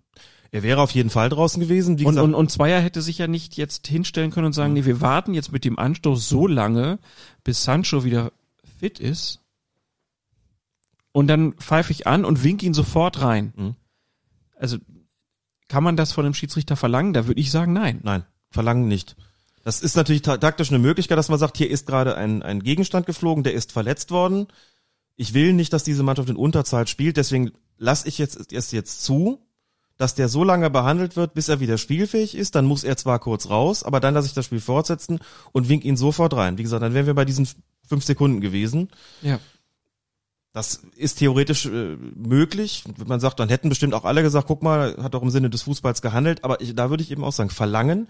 Er 0.52 0.62
wäre 0.62 0.81
auf 0.81 0.93
jeden 0.93 1.10
Fall 1.10 1.28
draußen 1.28 1.60
gewesen. 1.60 2.02
Und, 2.05 2.18
und, 2.18 2.35
und 2.35 2.51
Zweier 2.51 2.81
hätte 2.81 3.02
sich 3.02 3.18
ja 3.18 3.27
nicht 3.27 3.56
jetzt 3.56 3.86
hinstellen 3.86 4.31
können 4.31 4.47
und 4.47 4.52
sagen, 4.52 4.73
nee, 4.73 4.85
wir 4.85 5.01
warten 5.01 5.35
jetzt 5.35 5.52
mit 5.52 5.64
dem 5.64 5.78
Anstoß 5.78 6.28
so 6.28 6.47
lange, 6.47 6.98
bis 7.44 7.64
Sancho 7.64 8.05
wieder 8.05 8.32
fit 8.78 8.98
ist. 8.98 9.40
Und 11.12 11.28
dann 11.28 11.55
pfeife 11.55 11.93
ich 11.93 12.06
an 12.06 12.24
und 12.24 12.44
wink 12.44 12.62
ihn 12.62 12.74
sofort 12.74 13.23
rein. 13.23 13.52
Mhm. 13.56 13.74
Also 14.59 14.78
kann 15.68 15.82
man 15.82 15.97
das 15.97 16.12
von 16.12 16.24
dem 16.24 16.35
Schiedsrichter 16.35 16.77
verlangen? 16.77 17.12
Da 17.12 17.27
würde 17.27 17.40
ich 17.40 17.51
sagen, 17.51 17.73
nein. 17.73 18.01
Nein, 18.02 18.24
verlangen 18.51 18.86
nicht. 18.86 19.16
Das 19.64 19.81
ist 19.81 19.97
natürlich 19.97 20.23
ta- 20.23 20.36
taktisch 20.36 20.70
eine 20.70 20.78
Möglichkeit, 20.78 21.18
dass 21.18 21.28
man 21.28 21.39
sagt, 21.40 21.56
hier 21.56 21.68
ist 21.70 21.86
gerade 21.86 22.16
ein, 22.16 22.43
ein 22.43 22.62
Gegenstand 22.62 23.05
geflogen, 23.06 23.43
der 23.43 23.55
ist 23.55 23.73
verletzt 23.73 24.10
worden. 24.12 24.47
Ich 25.16 25.35
will 25.35 25.55
nicht, 25.55 25.73
dass 25.73 25.82
diese 25.82 26.02
Mannschaft 26.02 26.28
in 26.28 26.36
Unterzahl 26.36 26.86
spielt, 26.86 27.16
deswegen 27.16 27.51
lasse 27.78 28.06
ich 28.06 28.18
jetzt 28.18 28.52
erst 28.52 28.73
jetzt 28.73 29.02
zu, 29.02 29.40
dass 29.97 30.14
der 30.14 30.28
so 30.28 30.44
lange 30.44 30.70
behandelt 30.70 31.16
wird, 31.16 31.35
bis 31.35 31.48
er 31.48 31.60
wieder 31.60 31.78
spielfähig 31.78 32.35
ist. 32.35 32.55
Dann 32.55 32.66
muss 32.66 32.85
er 32.85 32.97
zwar 32.97 33.18
kurz 33.18 33.48
raus, 33.48 33.82
aber 33.82 34.01
dann 34.01 34.14
lasse 34.14 34.28
ich 34.28 34.35
das 34.35 34.44
Spiel 34.44 34.60
fortsetzen 34.60 35.20
und 35.52 35.68
wink 35.68 35.85
ihn 35.85 35.97
sofort 35.97 36.35
rein. 36.35 36.59
Wie 36.59 36.62
gesagt, 36.62 36.82
dann 36.82 36.94
wären 36.94 37.06
wir 37.06 37.14
bei 37.14 37.24
diesen 37.24 37.48
fünf 37.86 38.05
Sekunden 38.05 38.40
gewesen. 38.40 38.89
Ja. 39.23 39.39
Das 40.52 40.82
ist 40.97 41.18
theoretisch 41.18 41.66
äh, 41.66 41.97
möglich. 42.14 42.85
Wenn 42.97 43.09
man 43.09 43.20
sagt, 43.20 43.40
dann 43.40 43.51
hätten 43.51 43.68
bestimmt 43.68 43.94
auch 43.94 44.05
alle 44.05 44.23
gesagt, 44.23 44.48
guck 44.48 44.62
mal, 44.62 44.97
hat 45.02 45.14
doch 45.14 45.23
im 45.23 45.31
Sinne 45.31 45.51
des 45.51 45.62
Fußballs 45.62 46.01
gehandelt. 46.02 46.44
Aber 46.44 46.60
ich, 46.60 46.74
da 46.74 46.89
würde 46.90 47.02
ich 47.02 47.10
eben 47.10 47.24
auch 47.24 47.32
sagen, 47.32 47.51
verlangen. 47.51 48.09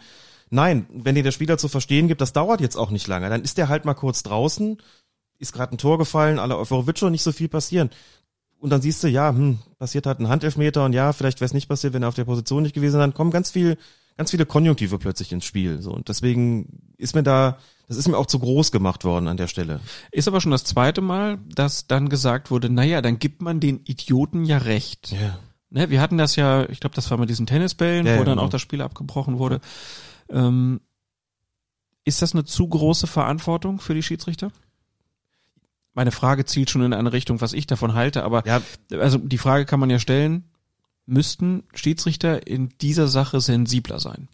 Nein, 0.48 0.86
wenn 0.92 1.16
dir 1.16 1.24
der 1.24 1.32
Spieler 1.32 1.58
zu 1.58 1.68
verstehen 1.68 2.06
gibt, 2.06 2.20
das 2.20 2.32
dauert 2.32 2.60
jetzt 2.60 2.76
auch 2.76 2.90
nicht 2.90 3.08
lange. 3.08 3.28
Dann 3.30 3.42
ist 3.42 3.58
der 3.58 3.68
halt 3.68 3.84
mal 3.84 3.94
kurz 3.94 4.22
draußen, 4.22 4.78
ist 5.38 5.52
gerade 5.52 5.74
ein 5.74 5.78
Tor 5.78 5.98
gefallen, 5.98 6.38
alle 6.38 6.56
Euphorie 6.56 6.86
wird 6.86 6.98
schon 6.98 7.12
nicht 7.12 7.24
so 7.24 7.32
viel 7.32 7.48
passieren. 7.48 7.90
Und 8.58 8.70
dann 8.70 8.80
siehst 8.80 9.02
du, 9.04 9.08
ja, 9.08 9.28
hm, 9.28 9.58
passiert 9.78 10.06
halt 10.06 10.18
ein 10.18 10.28
Handelfmeter 10.28 10.84
und 10.84 10.92
ja, 10.92 11.12
vielleicht 11.12 11.40
wäre 11.40 11.46
es 11.46 11.54
nicht 11.54 11.68
passiert, 11.68 11.92
wenn 11.92 12.02
er 12.02 12.08
auf 12.08 12.14
der 12.14 12.24
Position 12.24 12.62
nicht 12.62 12.74
gewesen 12.74 12.94
wäre. 12.94 13.02
Dann 13.02 13.14
kommen 13.14 13.30
ganz 13.30 13.50
viel, 13.50 13.76
ganz 14.16 14.30
viele 14.30 14.46
Konjunktive 14.46 14.98
plötzlich 14.98 15.32
ins 15.32 15.44
Spiel. 15.44 15.82
So 15.82 15.92
und 15.92 16.08
deswegen 16.08 16.82
ist 16.96 17.14
mir 17.14 17.22
da, 17.22 17.58
das 17.86 17.96
ist 17.96 18.08
mir 18.08 18.16
auch 18.16 18.26
zu 18.26 18.38
groß 18.38 18.72
gemacht 18.72 19.04
worden 19.04 19.28
an 19.28 19.36
der 19.36 19.46
Stelle. 19.46 19.80
Ist 20.10 20.26
aber 20.26 20.40
schon 20.40 20.52
das 20.52 20.64
zweite 20.64 21.02
Mal, 21.02 21.38
dass 21.54 21.86
dann 21.86 22.08
gesagt 22.08 22.50
wurde, 22.50 22.70
naja, 22.70 23.02
dann 23.02 23.18
gibt 23.18 23.42
man 23.42 23.60
den 23.60 23.80
Idioten 23.84 24.44
ja 24.44 24.58
recht. 24.58 25.12
Ja. 25.12 25.38
Ne, 25.68 25.90
wir 25.90 26.00
hatten 26.00 26.16
das 26.16 26.36
ja, 26.36 26.68
ich 26.68 26.80
glaube, 26.80 26.96
das 26.96 27.10
war 27.10 27.18
mit 27.18 27.28
diesen 27.28 27.46
Tennisbällen, 27.46 28.06
Ja, 28.06 28.14
wo 28.14 28.18
ja, 28.18 28.24
dann 28.24 28.34
genau. 28.36 28.46
auch 28.46 28.50
das 28.50 28.62
Spiel 28.62 28.80
abgebrochen 28.80 29.38
wurde. 29.38 29.60
Ähm, 30.30 30.80
ist 32.04 32.22
das 32.22 32.32
eine 32.32 32.44
zu 32.44 32.66
große 32.68 33.06
Verantwortung 33.06 33.80
für 33.80 33.94
die 33.94 34.02
Schiedsrichter? 34.02 34.52
Meine 35.96 36.12
Frage 36.12 36.44
zielt 36.44 36.68
schon 36.68 36.82
in 36.82 36.92
eine 36.92 37.14
Richtung, 37.14 37.40
was 37.40 37.54
ich 37.54 37.66
davon 37.66 37.94
halte, 37.94 38.22
aber 38.22 38.44
also 38.92 39.16
die 39.16 39.38
Frage 39.38 39.64
kann 39.64 39.80
man 39.80 39.88
ja 39.88 39.98
stellen, 39.98 40.44
müssten 41.06 41.62
Schiedsrichter 41.74 42.46
in 42.46 42.68
dieser 42.82 43.08
Sache 43.08 43.40
sensibler 43.40 43.98
sein? 43.98 44.28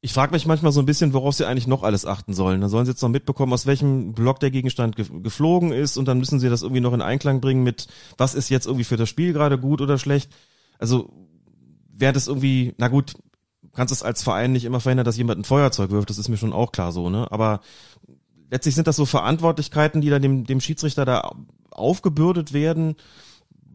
Ich 0.00 0.14
frage 0.14 0.32
mich 0.32 0.46
manchmal 0.46 0.72
so 0.72 0.80
ein 0.80 0.86
bisschen, 0.86 1.12
worauf 1.12 1.34
sie 1.34 1.46
eigentlich 1.46 1.66
noch 1.66 1.82
alles 1.82 2.06
achten 2.06 2.32
sollen. 2.32 2.62
Da 2.62 2.70
sollen 2.70 2.86
sie 2.86 2.92
jetzt 2.92 3.02
noch 3.02 3.10
mitbekommen, 3.10 3.52
aus 3.52 3.66
welchem 3.66 4.14
Block 4.14 4.40
der 4.40 4.50
Gegenstand 4.50 4.96
ge 4.96 5.04
geflogen 5.22 5.72
ist 5.72 5.98
und 5.98 6.08
dann 6.08 6.18
müssen 6.18 6.40
sie 6.40 6.48
das 6.48 6.62
irgendwie 6.62 6.80
noch 6.80 6.94
in 6.94 7.02
Einklang 7.02 7.42
bringen 7.42 7.62
mit, 7.62 7.86
was 8.16 8.34
ist 8.34 8.48
jetzt 8.48 8.64
irgendwie 8.64 8.84
für 8.84 8.96
das 8.96 9.10
Spiel 9.10 9.34
gerade 9.34 9.58
gut 9.58 9.82
oder 9.82 9.98
schlecht. 9.98 10.32
Also 10.78 11.12
wäre 11.92 12.14
das 12.14 12.28
irgendwie, 12.28 12.72
na 12.78 12.88
gut, 12.88 13.12
kannst 13.74 13.92
es 13.92 14.02
als 14.02 14.22
Verein 14.22 14.52
nicht 14.52 14.64
immer 14.64 14.80
verhindern, 14.80 15.04
dass 15.04 15.18
jemand 15.18 15.40
ein 15.40 15.44
Feuerzeug 15.44 15.90
wirft, 15.90 16.08
das 16.08 16.16
ist 16.16 16.30
mir 16.30 16.38
schon 16.38 16.54
auch 16.54 16.72
klar 16.72 16.92
so, 16.92 17.10
ne? 17.10 17.30
Aber 17.30 17.60
letztlich 18.50 18.74
sind 18.74 18.86
das 18.86 18.96
so 18.96 19.06
Verantwortlichkeiten, 19.06 20.00
die 20.00 20.10
dann 20.10 20.22
dem, 20.22 20.44
dem 20.44 20.60
Schiedsrichter 20.60 21.04
da 21.04 21.32
aufgebürdet 21.70 22.52
werden, 22.52 22.96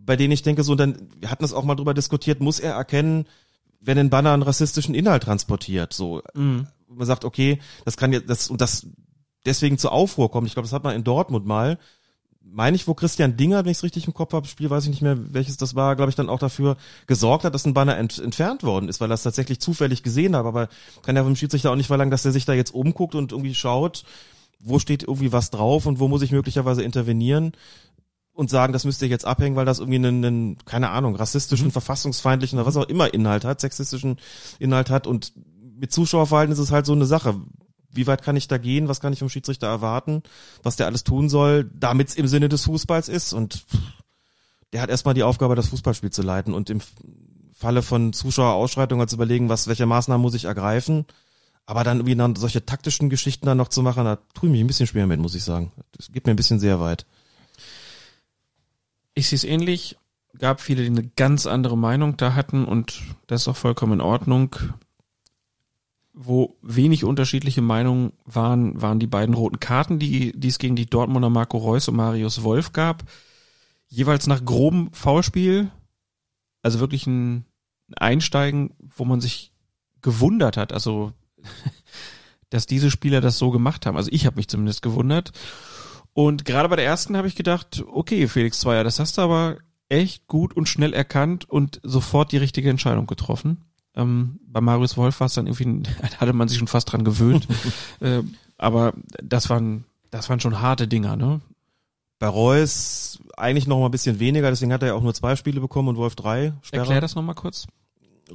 bei 0.06 0.16
denen 0.16 0.32
ich 0.32 0.42
denke, 0.42 0.64
so, 0.64 0.76
dann, 0.76 1.10
wir 1.20 1.30
hatten 1.30 1.44
das 1.44 1.54
auch 1.54 1.64
mal 1.64 1.76
drüber 1.76 1.94
diskutiert, 1.94 2.40
muss 2.40 2.60
er 2.60 2.74
erkennen, 2.74 3.26
wenn 3.82 3.98
ein 3.98 4.10
Banner 4.10 4.34
einen 4.34 4.44
rassistischen 4.44 4.96
Inhalt 4.96 5.24
transportiert, 5.24 5.94
so. 5.94 6.22
Mhm. 6.34 6.68
Man 6.88 7.06
sagt, 7.06 7.24
okay, 7.24 7.60
das 7.86 7.98
kann 7.98 8.12
jetzt, 8.12 8.30
das, 8.30 8.50
und 8.50 8.62
das 8.62 8.88
deswegen 9.46 9.78
zu 9.78 9.90
Aufruhr 9.90 10.32
kommt. 10.32 10.48
Ich 10.48 10.54
glaube, 10.54 10.66
das 10.68 10.74
hat 10.74 10.84
man 10.84 10.96
in 10.96 11.04
Dortmund 11.04 11.46
mal, 11.46 11.78
meine 12.42 12.76
ich, 12.76 12.88
wo 12.88 12.94
Christian 12.94 13.38
Dinger, 13.38 13.64
wenn 13.64 13.72
ich 13.72 13.78
es 13.78 13.84
richtig 13.84 14.08
im 14.08 14.14
Kopf 14.14 14.34
habe, 14.34 14.48
Spiel 14.48 14.70
weiß 14.70 14.86
ich 14.86 14.90
nicht 14.90 15.02
mehr, 15.02 15.18
welches 15.34 15.58
das 15.58 15.76
war, 15.76 15.96
glaube 15.96 16.10
ich, 16.10 16.16
dann 16.16 16.30
auch 16.30 16.40
dafür 16.40 16.78
gesorgt 17.06 17.44
hat, 17.44 17.54
dass 17.54 17.66
ein 17.66 17.74
Banner 17.74 17.98
ent, 17.98 18.18
entfernt 18.20 18.64
worden 18.64 18.90
ist, 18.90 19.02
weil 19.02 19.12
er 19.12 19.16
es 19.16 19.24
tatsächlich 19.24 19.60
zufällig 19.60 20.04
gesehen 20.04 20.36
hat. 20.36 20.46
Aber 20.46 20.70
kann 21.04 21.16
ja 21.16 21.24
vom 21.24 21.36
Schiedsrichter 21.36 21.72
auch 21.72 21.76
nicht 21.76 21.88
verlangen, 21.88 22.12
dass 22.12 22.26
er 22.26 22.32
sich 22.32 22.46
da 22.46 22.54
jetzt 22.54 22.74
umguckt 22.74 23.16
und 23.16 23.32
irgendwie 23.32 23.54
schaut, 23.54 24.04
wo 24.60 24.80
steht 24.80 25.04
irgendwie 25.04 25.32
was 25.32 25.52
drauf 25.52 25.86
und 25.86 26.00
wo 26.00 26.08
muss 26.08 26.22
ich 26.22 26.32
möglicherweise 26.32 26.84
intervenieren 26.84 27.54
und 28.34 28.50
sagen, 28.50 28.74
das 28.74 28.86
müsst 28.86 29.02
ihr 29.02 29.08
jetzt 29.08 29.26
abhängen, 29.26 29.56
weil 29.56 29.66
das 29.66 29.80
irgendwie 29.80 29.98
einen, 29.98 30.24
einen 30.24 30.58
keine 30.66 30.92
Ahnung, 30.92 31.16
rassistischen, 31.16 31.72
verfassungsfeindlichen 31.72 32.60
oder 32.60 32.66
was 32.66 32.78
auch 32.78 32.88
immer 32.88 33.14
Inhalt 33.14 33.46
hat, 33.46 33.62
sexistischen 33.62 34.18
Inhalt 34.60 34.90
hat 34.90 35.08
und 35.08 35.34
mit 35.80 35.92
Zuschauerverhalten 35.92 36.54
ist 36.54 36.60
es 36.60 36.72
halt 36.72 36.86
so 36.86 36.94
eine 36.94 37.06
Sache. 37.06 37.40
Wie 37.92 38.06
weit 38.06 38.22
kann 38.22 38.36
ich 38.36 38.48
da 38.48 38.58
gehen? 38.58 38.88
Was 38.88 39.00
kann 39.00 39.14
ich 39.14 39.20
vom 39.20 39.30
Schiedsrichter 39.30 39.68
erwarten? 39.68 40.24
Was 40.62 40.76
der 40.76 40.86
alles 40.86 41.04
tun 41.04 41.30
soll, 41.30 41.72
damit 41.74 42.10
es 42.10 42.16
im 42.16 42.28
Sinne 42.28 42.50
des 42.50 42.66
Fußballs 42.66 43.08
ist? 43.08 43.34
Und 43.34 43.66
der 44.74 44.82
hat 44.82 44.90
erstmal 44.90 45.16
die 45.16 45.24
Aufgabe, 45.24 45.56
das 45.56 45.70
Fußballspiel 45.70 46.12
zu 46.12 46.22
leiten 46.22 46.54
und 46.54 46.70
im 46.70 46.82
Falle 47.54 47.82
von 47.82 48.14
Zuschauerausschreitungen 48.14 49.08
zu 49.08 49.16
überlegen, 49.16 49.50
was, 49.50 49.68
welche 49.68 49.86
Maßnahmen 49.86 50.22
muss 50.22 50.34
ich 50.34 50.46
ergreifen. 50.46 51.06
Aber 51.70 51.84
dann 51.84 51.98
irgendwie 51.98 52.16
dann 52.16 52.36
solche 52.36 52.66
taktischen 52.66 53.12
Geschichten 53.12 53.46
dann 53.46 53.60
noch 53.60 53.68
zu 53.68 53.84
machen, 53.84 54.04
da 54.04 54.16
tue 54.34 54.50
ich 54.50 54.52
mich 54.54 54.62
ein 54.62 54.66
bisschen 54.66 54.88
schwer 54.88 55.06
mit, 55.06 55.20
muss 55.20 55.36
ich 55.36 55.44
sagen. 55.44 55.72
Das 55.92 56.12
geht 56.12 56.26
mir 56.26 56.34
ein 56.34 56.36
bisschen 56.36 56.60
sehr 56.60 56.80
weit. 56.80 57.06
Ich 59.14 59.30
sehe 59.30 59.36
es 59.36 59.44
ähnlich. 59.44 59.96
Gab 60.40 60.62
viele, 60.62 60.82
die 60.82 60.88
eine 60.88 61.08
ganz 61.16 61.46
andere 61.46 61.78
Meinung 61.78 62.18
da 62.18 62.34
hatten 62.34 62.66
und 62.66 63.04
das 63.28 63.42
ist 63.42 63.48
auch 63.50 63.56
vollkommen 63.56 63.94
in 63.94 64.02
Ordnung. 64.02 64.56
Wo 66.12 66.58
wenig 66.64 67.04
unterschiedliche 67.04 67.62
Meinungen 67.62 68.14
waren, 68.26 68.82
waren 68.82 68.98
die 68.98 69.06
beiden 69.06 69.36
roten 69.36 69.60
Karten, 69.60 70.00
die, 70.00 70.32
die 70.32 70.48
es 70.48 70.58
gegen 70.58 70.76
die 70.76 70.88
Dortmunder 70.88 71.30
Marco 71.30 71.60
Reus 71.60 71.88
und 71.88 71.98
Marius 71.98 72.42
Wolf 72.42 72.74
gab. 72.74 73.04
Jeweils 73.90 74.26
nach 74.26 74.44
grobem 74.44 74.92
Foulspiel. 74.92 75.70
Also 76.64 76.80
wirklich 76.80 77.06
ein 77.06 77.46
Einsteigen, 77.96 78.74
wo 78.80 79.06
man 79.06 79.22
sich 79.22 79.54
gewundert 80.02 80.58
hat. 80.58 80.74
Also, 80.74 81.14
dass 82.50 82.66
diese 82.66 82.92
Spieler 82.92 83.22
das 83.22 83.38
so 83.38 83.52
gemacht 83.52 83.86
haben. 83.86 83.98
Also 83.98 84.12
ich 84.12 84.26
habe 84.26 84.38
mich 84.38 84.48
zumindest 84.48 84.82
gewundert. 84.82 85.32
Und 86.14 86.46
gerade 86.46 86.70
bei 86.70 86.76
der 86.76 86.86
ersten 86.86 87.16
habe 87.16 87.28
ich 87.28 87.36
gedacht, 87.36 87.84
okay, 87.92 88.28
Felix 88.28 88.60
Zweier, 88.60 88.84
das 88.84 89.00
hast 89.00 89.18
du 89.18 89.22
aber 89.22 89.58
echt 89.90 90.28
gut 90.28 90.56
und 90.56 90.68
schnell 90.68 90.94
erkannt 90.94 91.50
und 91.50 91.80
sofort 91.84 92.32
die 92.32 92.38
richtige 92.38 92.70
Entscheidung 92.70 93.08
getroffen. 93.08 93.66
Ähm, 93.96 94.40
bei 94.46 94.62
Marius 94.62 94.98
Wolf 94.98 95.20
war 95.20 95.28
es 95.28 95.34
dann 95.34 95.48
irgendwie, 95.48 95.84
hatte 96.18 96.34
man 96.34 96.48
sich 96.48 96.58
schon 96.58 96.68
fast 96.68 96.92
dran 96.92 97.04
gewöhnt. 97.04 97.48
äh, 98.00 98.22
aber 98.58 98.94
das 99.24 99.50
waren, 99.50 99.86
das 100.12 100.30
waren 100.30 100.40
schon 100.40 100.62
harte 100.62 100.88
Dinger, 100.88 101.16
ne? 101.16 101.42
Bei 102.20 102.28
Reus 102.28 103.20
eigentlich 103.38 103.66
noch 103.66 103.80
mal 103.80 103.86
ein 103.86 103.92
bisschen 103.92 104.20
weniger, 104.20 104.50
deswegen 104.50 104.74
hat 104.74 104.82
er 104.82 104.90
ja 104.90 104.94
auch 104.94 105.02
nur 105.02 105.14
zwei 105.14 105.38
Spiele 105.38 105.62
bekommen 105.62 105.88
und 105.88 105.96
Wolf 105.96 106.16
drei. 106.16 106.54
Sperre. 106.62 106.82
Erklär 106.82 107.02
das 107.02 107.16
nochmal 107.16 107.36
kurz. 107.36 107.66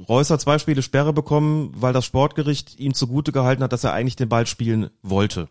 Reus 0.09 0.29
hat 0.29 0.41
zwei 0.41 0.59
Spiele 0.59 0.81
Sperre 0.81 1.13
bekommen, 1.13 1.71
weil 1.75 1.93
das 1.93 2.05
Sportgericht 2.05 2.79
ihm 2.79 2.93
zugute 2.93 3.31
gehalten 3.31 3.63
hat, 3.63 3.73
dass 3.73 3.83
er 3.83 3.93
eigentlich 3.93 4.15
den 4.15 4.29
Ball 4.29 4.47
spielen 4.47 4.89
wollte. 5.01 5.47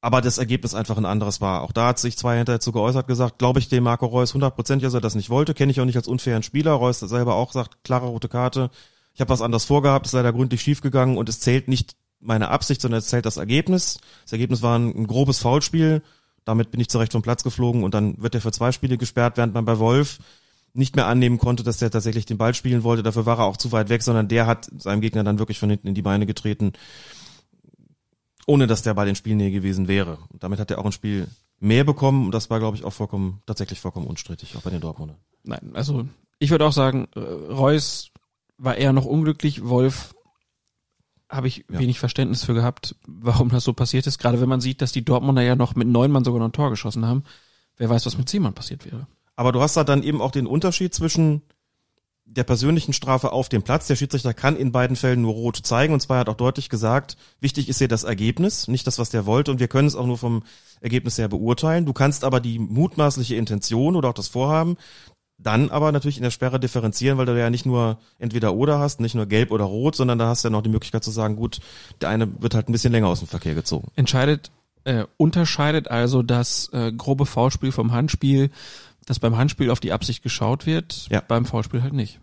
Aber 0.00 0.20
das 0.20 0.36
Ergebnis 0.36 0.74
einfach 0.74 0.98
ein 0.98 1.06
anderes 1.06 1.40
war. 1.40 1.62
Auch 1.62 1.72
da 1.72 1.88
hat 1.88 1.98
sich 1.98 2.18
zwei 2.18 2.36
hinterher 2.36 2.60
zu 2.60 2.72
geäußert 2.72 3.06
gesagt, 3.06 3.38
glaube 3.38 3.58
ich 3.58 3.68
dem 3.70 3.84
Marco 3.84 4.04
Reus 4.04 4.34
hundertprozentig, 4.34 4.84
dass 4.84 4.92
er 4.92 5.00
das 5.00 5.14
nicht 5.14 5.30
wollte. 5.30 5.54
Kenne 5.54 5.72
ich 5.72 5.80
auch 5.80 5.86
nicht 5.86 5.96
als 5.96 6.08
unfairen 6.08 6.42
Spieler. 6.42 6.72
Reus 6.72 7.00
selber 7.00 7.34
auch 7.34 7.52
sagt, 7.52 7.82
klare 7.84 8.06
rote 8.06 8.28
Karte. 8.28 8.70
Ich 9.14 9.20
habe 9.20 9.30
was 9.30 9.40
anderes 9.40 9.64
vorgehabt, 9.64 10.06
ist 10.06 10.12
leider 10.12 10.32
gründlich 10.32 10.60
schiefgegangen 10.60 11.16
und 11.16 11.28
es 11.28 11.40
zählt 11.40 11.68
nicht 11.68 11.96
meine 12.20 12.48
Absicht, 12.48 12.80
sondern 12.80 12.98
es 12.98 13.06
zählt 13.06 13.24
das 13.24 13.38
Ergebnis. 13.38 13.98
Das 14.24 14.32
Ergebnis 14.32 14.60
war 14.60 14.78
ein, 14.78 14.94
ein 14.94 15.06
grobes 15.06 15.38
Foulspiel. 15.38 16.02
Damit 16.44 16.70
bin 16.70 16.80
ich 16.80 16.90
zurecht 16.90 17.12
vom 17.12 17.22
Platz 17.22 17.42
geflogen 17.42 17.82
und 17.82 17.94
dann 17.94 18.20
wird 18.20 18.34
er 18.34 18.42
für 18.42 18.52
zwei 18.52 18.72
Spiele 18.72 18.98
gesperrt, 18.98 19.38
während 19.38 19.54
man 19.54 19.64
bei 19.64 19.78
Wolf 19.78 20.18
nicht 20.74 20.96
mehr 20.96 21.06
annehmen 21.06 21.38
konnte, 21.38 21.62
dass 21.62 21.80
er 21.80 21.90
tatsächlich 21.90 22.26
den 22.26 22.36
Ball 22.36 22.52
spielen 22.52 22.82
wollte. 22.82 23.02
Dafür 23.02 23.26
war 23.26 23.38
er 23.38 23.44
auch 23.44 23.56
zu 23.56 23.72
weit 23.72 23.88
weg, 23.88 24.02
sondern 24.02 24.28
der 24.28 24.46
hat 24.46 24.68
seinem 24.76 25.00
Gegner 25.00 25.24
dann 25.24 25.38
wirklich 25.38 25.58
von 25.58 25.70
hinten 25.70 25.86
in 25.86 25.94
die 25.94 26.02
Beine 26.02 26.26
getreten, 26.26 26.72
ohne 28.46 28.66
dass 28.66 28.82
der 28.82 28.94
Ball 28.94 29.08
in 29.08 29.14
Spielnähe 29.14 29.52
gewesen 29.52 29.88
wäre. 29.88 30.18
Und 30.28 30.42
damit 30.42 30.58
hat 30.58 30.70
er 30.70 30.78
auch 30.78 30.84
ein 30.84 30.92
Spiel 30.92 31.28
mehr 31.60 31.84
bekommen 31.84 32.26
und 32.26 32.34
das 32.34 32.50
war, 32.50 32.58
glaube 32.58 32.76
ich, 32.76 32.84
auch 32.84 32.92
vollkommen, 32.92 33.40
tatsächlich 33.46 33.80
vollkommen 33.80 34.06
unstrittig, 34.06 34.56
auch 34.56 34.62
bei 34.62 34.70
den 34.70 34.80
Dortmunder. 34.80 35.16
Nein, 35.44 35.70
also 35.74 36.08
ich 36.40 36.50
würde 36.50 36.66
auch 36.66 36.72
sagen, 36.72 37.06
äh, 37.14 37.20
Reus 37.20 38.10
war 38.58 38.76
eher 38.76 38.92
noch 38.92 39.04
unglücklich, 39.04 39.64
Wolf 39.64 40.14
habe 41.30 41.48
ich 41.48 41.64
wenig 41.68 41.98
Verständnis 41.98 42.44
für 42.44 42.54
gehabt, 42.54 42.96
warum 43.06 43.48
das 43.48 43.64
so 43.64 43.72
passiert 43.72 44.06
ist. 44.06 44.18
Gerade 44.18 44.40
wenn 44.40 44.48
man 44.48 44.60
sieht, 44.60 44.82
dass 44.82 44.92
die 44.92 45.04
Dortmunder 45.04 45.42
ja 45.42 45.56
noch 45.56 45.74
mit 45.74 45.88
neun 45.88 46.12
Mann 46.12 46.22
sogar 46.22 46.38
noch 46.38 46.48
ein 46.48 46.52
Tor 46.52 46.70
geschossen 46.70 47.06
haben. 47.06 47.24
Wer 47.76 47.88
weiß, 47.88 48.06
was 48.06 48.18
mit 48.18 48.28
zehn 48.28 48.42
Mann 48.42 48.54
passiert 48.54 48.84
wäre. 48.84 49.06
Aber 49.36 49.52
du 49.52 49.60
hast 49.60 49.76
da 49.76 49.84
dann 49.84 50.02
eben 50.02 50.20
auch 50.20 50.30
den 50.30 50.46
Unterschied 50.46 50.94
zwischen 50.94 51.42
der 52.24 52.44
persönlichen 52.44 52.92
Strafe 52.92 53.32
auf 53.32 53.48
dem 53.48 53.62
Platz. 53.62 53.86
Der 53.86 53.96
Schiedsrichter 53.96 54.32
kann 54.32 54.56
in 54.56 54.72
beiden 54.72 54.96
Fällen 54.96 55.22
nur 55.22 55.34
rot 55.34 55.60
zeigen 55.62 55.92
und 55.92 56.00
zwar 56.00 56.18
hat 56.18 56.28
auch 56.28 56.36
deutlich 56.36 56.70
gesagt, 56.70 57.16
wichtig 57.40 57.68
ist 57.68 57.78
hier 57.78 57.88
das 57.88 58.04
Ergebnis, 58.04 58.66
nicht 58.66 58.86
das, 58.86 58.98
was 58.98 59.10
der 59.10 59.26
wollte 59.26 59.50
und 59.50 59.60
wir 59.60 59.68
können 59.68 59.88
es 59.88 59.94
auch 59.94 60.06
nur 60.06 60.16
vom 60.16 60.42
Ergebnis 60.80 61.18
her 61.18 61.28
beurteilen. 61.28 61.84
Du 61.84 61.92
kannst 61.92 62.24
aber 62.24 62.40
die 62.40 62.58
mutmaßliche 62.58 63.36
Intention 63.36 63.94
oder 63.94 64.08
auch 64.08 64.14
das 64.14 64.28
Vorhaben 64.28 64.76
dann 65.38 65.70
aber 65.70 65.92
natürlich 65.92 66.16
in 66.16 66.22
der 66.22 66.30
Sperre 66.30 66.60
differenzieren, 66.60 67.18
weil 67.18 67.26
du 67.26 67.38
ja 67.38 67.50
nicht 67.50 67.66
nur 67.66 67.98
entweder 68.18 68.54
oder 68.54 68.78
hast, 68.78 69.00
nicht 69.00 69.14
nur 69.14 69.26
gelb 69.26 69.50
oder 69.50 69.64
rot, 69.64 69.96
sondern 69.96 70.18
da 70.18 70.28
hast 70.28 70.44
du 70.44 70.48
ja 70.48 70.52
noch 70.52 70.62
die 70.62 70.68
Möglichkeit 70.70 71.04
zu 71.04 71.10
sagen, 71.10 71.36
gut, 71.36 71.60
der 72.00 72.08
eine 72.08 72.40
wird 72.40 72.54
halt 72.54 72.68
ein 72.68 72.72
bisschen 72.72 72.92
länger 72.92 73.08
aus 73.08 73.18
dem 73.18 73.28
Verkehr 73.28 73.54
gezogen. 73.54 73.88
Entscheidet, 73.96 74.52
äh, 74.84 75.04
unterscheidet 75.16 75.88
also 75.88 76.22
das 76.22 76.70
äh, 76.72 76.92
grobe 76.92 77.26
Foulspiel 77.26 77.72
vom 77.72 77.92
Handspiel, 77.92 78.50
dass 79.04 79.18
beim 79.18 79.36
Handspiel 79.36 79.70
auf 79.70 79.80
die 79.80 79.92
Absicht 79.92 80.22
geschaut 80.22 80.66
wird, 80.66 81.06
Ja. 81.10 81.20
beim 81.20 81.46
Foulspiel 81.46 81.82
halt 81.82 81.92
nicht. 81.92 82.20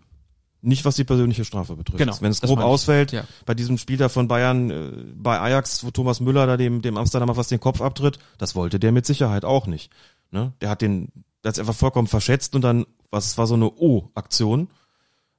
Nicht 0.64 0.86
was 0.86 0.96
die 0.96 1.04
persönliche 1.04 1.44
Strafe 1.44 1.76
betrifft. 1.76 1.98
Genau, 1.98 2.16
Wenn 2.22 2.32
es 2.32 2.42
grob 2.42 2.60
ausfällt, 2.60 3.12
Ja. 3.12 3.24
bei 3.48 3.56
diesem 3.56 3.78
Spiel 3.80 3.98
da 3.98 4.10
von 4.10 4.28
Bayern, 4.28 4.70
äh, 4.70 4.92
bei 5.16 5.40
Ajax, 5.40 5.84
wo 5.84 5.90
Thomas 5.92 6.20
Müller 6.20 6.46
da 6.46 6.56
dem, 6.58 6.82
dem 6.84 6.98
Amsterdamer 6.98 7.34
fast 7.34 7.50
den 7.50 7.60
Kopf 7.60 7.82
abtritt, 7.82 8.20
das 8.38 8.54
wollte 8.56 8.80
der 8.80 8.92
mit 8.92 9.06
Sicherheit 9.08 9.44
auch 9.44 9.66
nicht. 9.66 9.92
Ne? 10.30 10.54
Der 10.62 10.70
hat 10.70 10.82
den, 10.84 11.12
der 11.44 11.52
hat 11.52 11.60
einfach 11.60 11.74
vollkommen 11.74 12.08
verschätzt 12.08 12.54
und 12.54 12.62
dann, 12.62 12.86
was 13.10 13.38
war 13.40 13.48
so 13.48 13.56
eine 13.56 13.72
O-Aktion. 13.72 14.70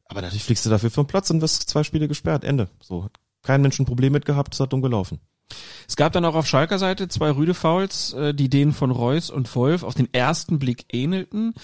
Aber 0.07 0.23
natürlich 0.23 0.43
fliegst 0.45 0.67
du 0.67 0.71
dafür 0.71 0.91
vom 0.91 1.07
Platz 1.07 1.31
und 1.31 1.41
wirst 1.41 1.69
zwei 1.71 1.85
Spiele 1.85 2.09
gesperrt. 2.09 2.43
Ende. 2.45 2.69
So 2.83 3.05
hat 3.05 3.13
kein 3.43 3.63
Mensch 3.63 3.79
ein 3.79 3.87
Problem 3.87 4.13
mit 4.13 4.25
gehabt, 4.27 4.55
es 4.55 4.61
hat 4.61 4.73
dumm 4.73 4.83
gelaufen. 4.83 5.21
Es 5.89 5.97
gab 5.97 6.13
dann 6.13 6.25
auch 6.25 6.35
auf 6.35 6.47
Schalker 6.47 6.79
Seite 6.79 7.09
zwei 7.09 7.31
rüde 7.31 7.55
Fouls, 7.55 8.13
äh, 8.13 8.35
die 8.35 8.49
denen 8.49 8.73
von 8.73 8.91
Reus 8.91 9.31
und 9.31 9.55
Wolf 9.55 9.83
auf 9.83 9.95
den 9.95 10.13
ersten 10.13 10.59
Blick 10.59 10.87
ähnelten. 10.93 11.55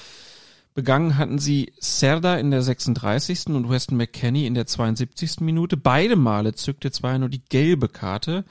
Begangen 0.75 1.19
hatten 1.19 1.39
sie 1.39 1.73
Serda 1.81 2.37
in 2.37 2.53
der 2.53 2.63
36. 2.63 3.47
und 3.49 3.69
Weston 3.69 3.97
McKenney 3.97 4.47
in 4.47 4.55
der 4.55 4.67
72. 4.67 5.41
Minute. 5.41 5.77
Beide 5.77 6.15
Male 6.15 6.55
zückte 6.55 6.93
zwar 6.93 7.19
nur 7.19 7.29
die 7.29 7.45
gelbe 7.45 7.89
Karte. 7.89 8.45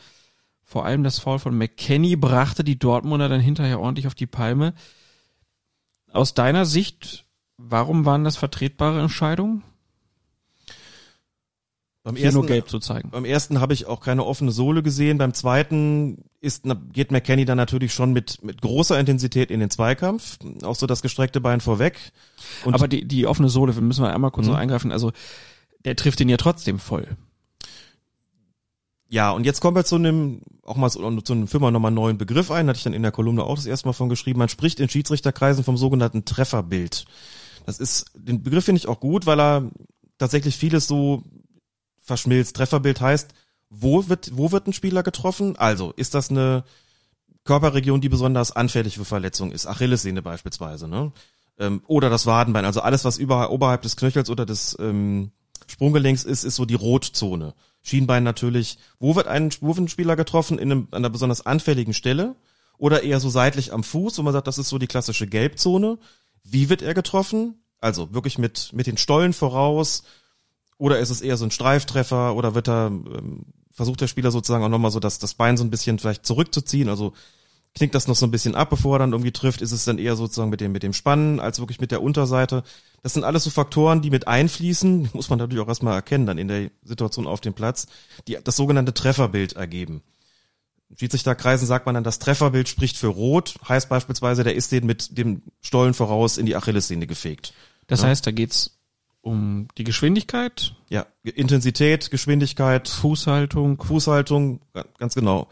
Vor 0.63 0.85
allem 0.85 1.03
das 1.05 1.19
Foul 1.19 1.39
von 1.39 1.57
McKenney 1.57 2.17
brachte 2.17 2.65
die 2.65 2.77
Dortmunder 2.77 3.29
dann 3.29 3.39
hinterher 3.39 3.79
ordentlich 3.79 4.07
auf 4.07 4.15
die 4.15 4.27
Palme. 4.27 4.73
Aus 6.11 6.33
deiner 6.33 6.65
Sicht, 6.65 7.25
warum 7.55 8.03
waren 8.03 8.25
das 8.25 8.35
vertretbare 8.35 8.99
Entscheidungen? 8.99 9.63
Beim 12.07 12.15
Hier 12.15 12.31
nur 12.31 12.45
gelb 12.45 12.69
zu 12.69 12.79
zeigen. 12.79 13.09
Beim 13.09 13.25
ersten 13.25 13.59
habe 13.59 13.73
ich 13.73 13.85
auch 13.85 13.99
keine 13.99 14.25
offene 14.25 14.53
Sohle 14.53 14.81
gesehen. 14.81 15.17
Beim 15.17 15.33
zweiten 15.33 16.23
ist, 16.39 16.63
geht 16.93 17.11
McKenny 17.11 17.43
dann 17.43 17.57
natürlich 17.57 17.93
schon 17.93 18.13
mit, 18.13 18.41
mit 18.45 18.61
großer 18.61 18.97
Intensität 18.97 19.51
in 19.51 19.59
den 19.59 19.69
Zweikampf. 19.69 20.37
Auch 20.63 20.75
so 20.75 20.87
das 20.87 21.01
gestreckte 21.01 21.41
Bein 21.41 21.59
vorweg. 21.59 22.13
Und 22.63 22.73
Aber 22.75 22.87
die, 22.87 23.05
die 23.05 23.27
offene 23.27 23.49
Sohle, 23.49 23.73
müssen 23.73 24.03
wir 24.05 24.13
einmal 24.13 24.31
kurz 24.31 24.47
Mhm. 24.47 24.53
noch 24.53 24.59
eingreifen. 24.59 24.93
Also, 24.93 25.11
der 25.83 25.97
trifft 25.97 26.21
ihn 26.21 26.29
ja 26.29 26.37
trotzdem 26.37 26.79
voll. 26.79 27.17
Ja, 29.09 29.31
und 29.31 29.45
jetzt 29.45 29.59
kommen 29.59 29.75
wir 29.75 29.83
zu 29.83 29.95
einem, 29.95 30.43
auch 30.63 30.77
mal 30.77 30.89
zu, 30.89 30.99
zu 31.21 31.33
einem 31.33 31.47
Firma 31.49 31.71
nochmal 31.71 31.91
neuen 31.91 32.17
Begriff 32.17 32.51
ein, 32.51 32.69
hatte 32.69 32.77
ich 32.77 32.83
dann 32.83 32.93
in 32.93 33.03
der 33.03 33.11
Kolumne 33.11 33.43
auch 33.43 33.55
das 33.55 33.65
erste 33.65 33.85
Mal 33.85 33.93
von 33.93 34.07
geschrieben. 34.07 34.39
Man 34.39 34.47
spricht 34.47 34.79
in 34.79 34.87
Schiedsrichterkreisen 34.87 35.65
vom 35.65 35.75
sogenannten 35.75 36.23
Trefferbild. 36.23 37.03
Das 37.65 37.79
ist, 37.79 38.05
den 38.15 38.43
Begriff 38.43 38.63
finde 38.63 38.79
ich 38.79 38.87
auch 38.87 39.01
gut, 39.01 39.25
weil 39.25 39.41
er 39.41 39.71
tatsächlich 40.17 40.55
vieles 40.55 40.87
so 40.87 41.23
verschmilzt. 42.07 42.55
Trefferbild 42.55 43.01
heißt, 43.01 43.33
wo 43.69 44.07
wird, 44.07 44.31
wo 44.35 44.51
wird 44.51 44.67
ein 44.67 44.73
Spieler 44.73 45.03
getroffen? 45.03 45.55
Also, 45.57 45.91
ist 45.91 46.13
das 46.13 46.29
eine 46.29 46.63
Körperregion, 47.43 48.01
die 48.01 48.09
besonders 48.09 48.51
anfällig 48.51 48.97
für 48.97 49.05
Verletzungen 49.05 49.51
ist? 49.51 49.67
Achillessehne 49.67 50.21
beispielsweise, 50.21 50.87
ne? 50.87 51.11
Ähm, 51.59 51.81
oder 51.87 52.09
das 52.09 52.25
Wadenbein. 52.25 52.65
Also 52.65 52.81
alles, 52.81 53.03
was 53.03 53.17
über, 53.17 53.51
oberhalb 53.51 53.81
des 53.81 53.95
Knöchels 53.97 54.29
oder 54.29 54.45
des 54.45 54.77
ähm, 54.79 55.31
Sprunggelenks 55.67 56.23
ist, 56.23 56.43
ist 56.43 56.55
so 56.55 56.65
die 56.65 56.75
Rotzone. 56.75 57.53
Schienbein 57.81 58.23
natürlich. 58.23 58.77
Wo 58.99 59.15
wird 59.15 59.27
ein, 59.27 59.51
wo 59.59 59.69
wird 59.69 59.79
ein 59.79 59.87
Spieler 59.87 60.15
getroffen? 60.15 60.59
In 60.59 60.71
einem, 60.71 60.87
an 60.91 60.97
einer 60.97 61.09
besonders 61.09 61.45
anfälligen 61.45 61.93
Stelle? 61.93 62.35
Oder 62.77 63.03
eher 63.03 63.19
so 63.19 63.29
seitlich 63.29 63.73
am 63.73 63.83
Fuß, 63.83 64.19
wo 64.19 64.21
man 64.21 64.33
sagt, 64.33 64.47
das 64.47 64.59
ist 64.59 64.69
so 64.69 64.77
die 64.77 64.87
klassische 64.87 65.25
Gelbzone. 65.25 65.97
Wie 66.43 66.69
wird 66.69 66.83
er 66.83 66.93
getroffen? 66.93 67.55
Also 67.79 68.13
wirklich 68.13 68.37
mit, 68.37 68.71
mit 68.73 68.85
den 68.85 68.97
Stollen 68.97 69.33
voraus. 69.33 70.03
Oder 70.77 70.99
ist 70.99 71.09
es 71.09 71.21
eher 71.21 71.37
so 71.37 71.45
ein 71.45 71.51
Streiftreffer? 71.51 72.35
Oder 72.35 72.55
wird 72.55 72.67
er, 72.69 72.87
ähm, 72.87 73.45
versucht 73.71 74.01
der 74.01 74.07
Spieler 74.07 74.31
sozusagen 74.31 74.63
auch 74.63 74.69
nochmal 74.69 74.91
so 74.91 74.99
das, 74.99 75.19
das 75.19 75.33
Bein 75.33 75.57
so 75.57 75.63
ein 75.63 75.69
bisschen 75.71 75.99
vielleicht 75.99 76.25
zurückzuziehen? 76.25 76.89
Also 76.89 77.13
knickt 77.75 77.93
das 77.95 78.07
noch 78.07 78.15
so 78.15 78.25
ein 78.25 78.31
bisschen 78.31 78.55
ab, 78.55 78.69
bevor 78.69 78.95
er 78.95 78.99
dann 78.99 79.11
irgendwie 79.11 79.31
trifft? 79.31 79.61
Ist 79.61 79.71
es 79.71 79.85
dann 79.85 79.99
eher 79.99 80.15
sozusagen 80.15 80.49
mit 80.49 80.61
dem, 80.61 80.71
mit 80.71 80.83
dem 80.83 80.93
Spannen 80.93 81.39
als 81.39 81.59
wirklich 81.59 81.79
mit 81.79 81.91
der 81.91 82.01
Unterseite? 82.01 82.63
Das 83.03 83.13
sind 83.13 83.23
alles 83.23 83.43
so 83.43 83.49
Faktoren, 83.49 84.01
die 84.01 84.09
mit 84.09 84.27
einfließen, 84.27 85.09
muss 85.13 85.29
man 85.29 85.39
natürlich 85.39 85.63
auch 85.63 85.67
erstmal 85.67 85.95
erkennen, 85.95 86.25
dann 86.25 86.37
in 86.37 86.47
der 86.47 86.71
Situation 86.83 87.27
auf 87.27 87.41
dem 87.41 87.53
Platz, 87.53 87.87
die 88.27 88.37
das 88.43 88.55
sogenannte 88.55 88.93
Trefferbild 88.93 89.53
ergeben. 89.53 90.01
Schiedsrichterkreisen 90.95 91.67
sagt 91.67 91.85
man 91.85 91.95
dann, 91.95 92.03
das 92.03 92.19
Trefferbild 92.19 92.69
spricht 92.69 92.97
für 92.97 93.07
Rot, 93.07 93.55
heißt 93.67 93.89
beispielsweise, 93.89 94.43
der 94.43 94.55
ist 94.55 94.71
den 94.71 94.85
mit 94.85 95.17
dem 95.17 95.41
Stollen 95.61 95.93
voraus 95.93 96.37
in 96.37 96.45
die 96.45 96.55
Achillessehne 96.55 97.07
gefegt. 97.07 97.53
Das 97.87 98.01
Ja. 98.01 98.07
heißt, 98.07 98.25
da 98.25 98.31
geht's 98.31 98.76
um 99.27 99.67
die 99.77 99.83
Geschwindigkeit, 99.83 100.73
Ja, 100.89 101.05
Intensität, 101.23 102.09
Geschwindigkeit, 102.09 102.87
Fußhaltung 102.87 103.81
Fußhaltung, 103.81 104.61
ga- 104.73 104.85
ganz 104.97 105.13
genau. 105.13 105.47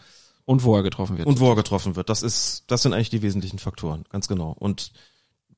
und 0.45 0.63
wo 0.63 0.75
er 0.75 0.83
getroffen 0.83 1.17
wird. 1.17 1.27
Und 1.27 1.39
wo 1.39 1.49
er 1.49 1.55
getroffen 1.55 1.95
wird. 1.95 2.09
Das 2.09 2.23
ist, 2.23 2.63
das 2.67 2.81
sind 2.81 2.93
eigentlich 2.93 3.09
die 3.09 3.21
wesentlichen 3.21 3.59
Faktoren, 3.59 4.05
ganz 4.09 4.27
genau. 4.27 4.55
Und 4.57 4.91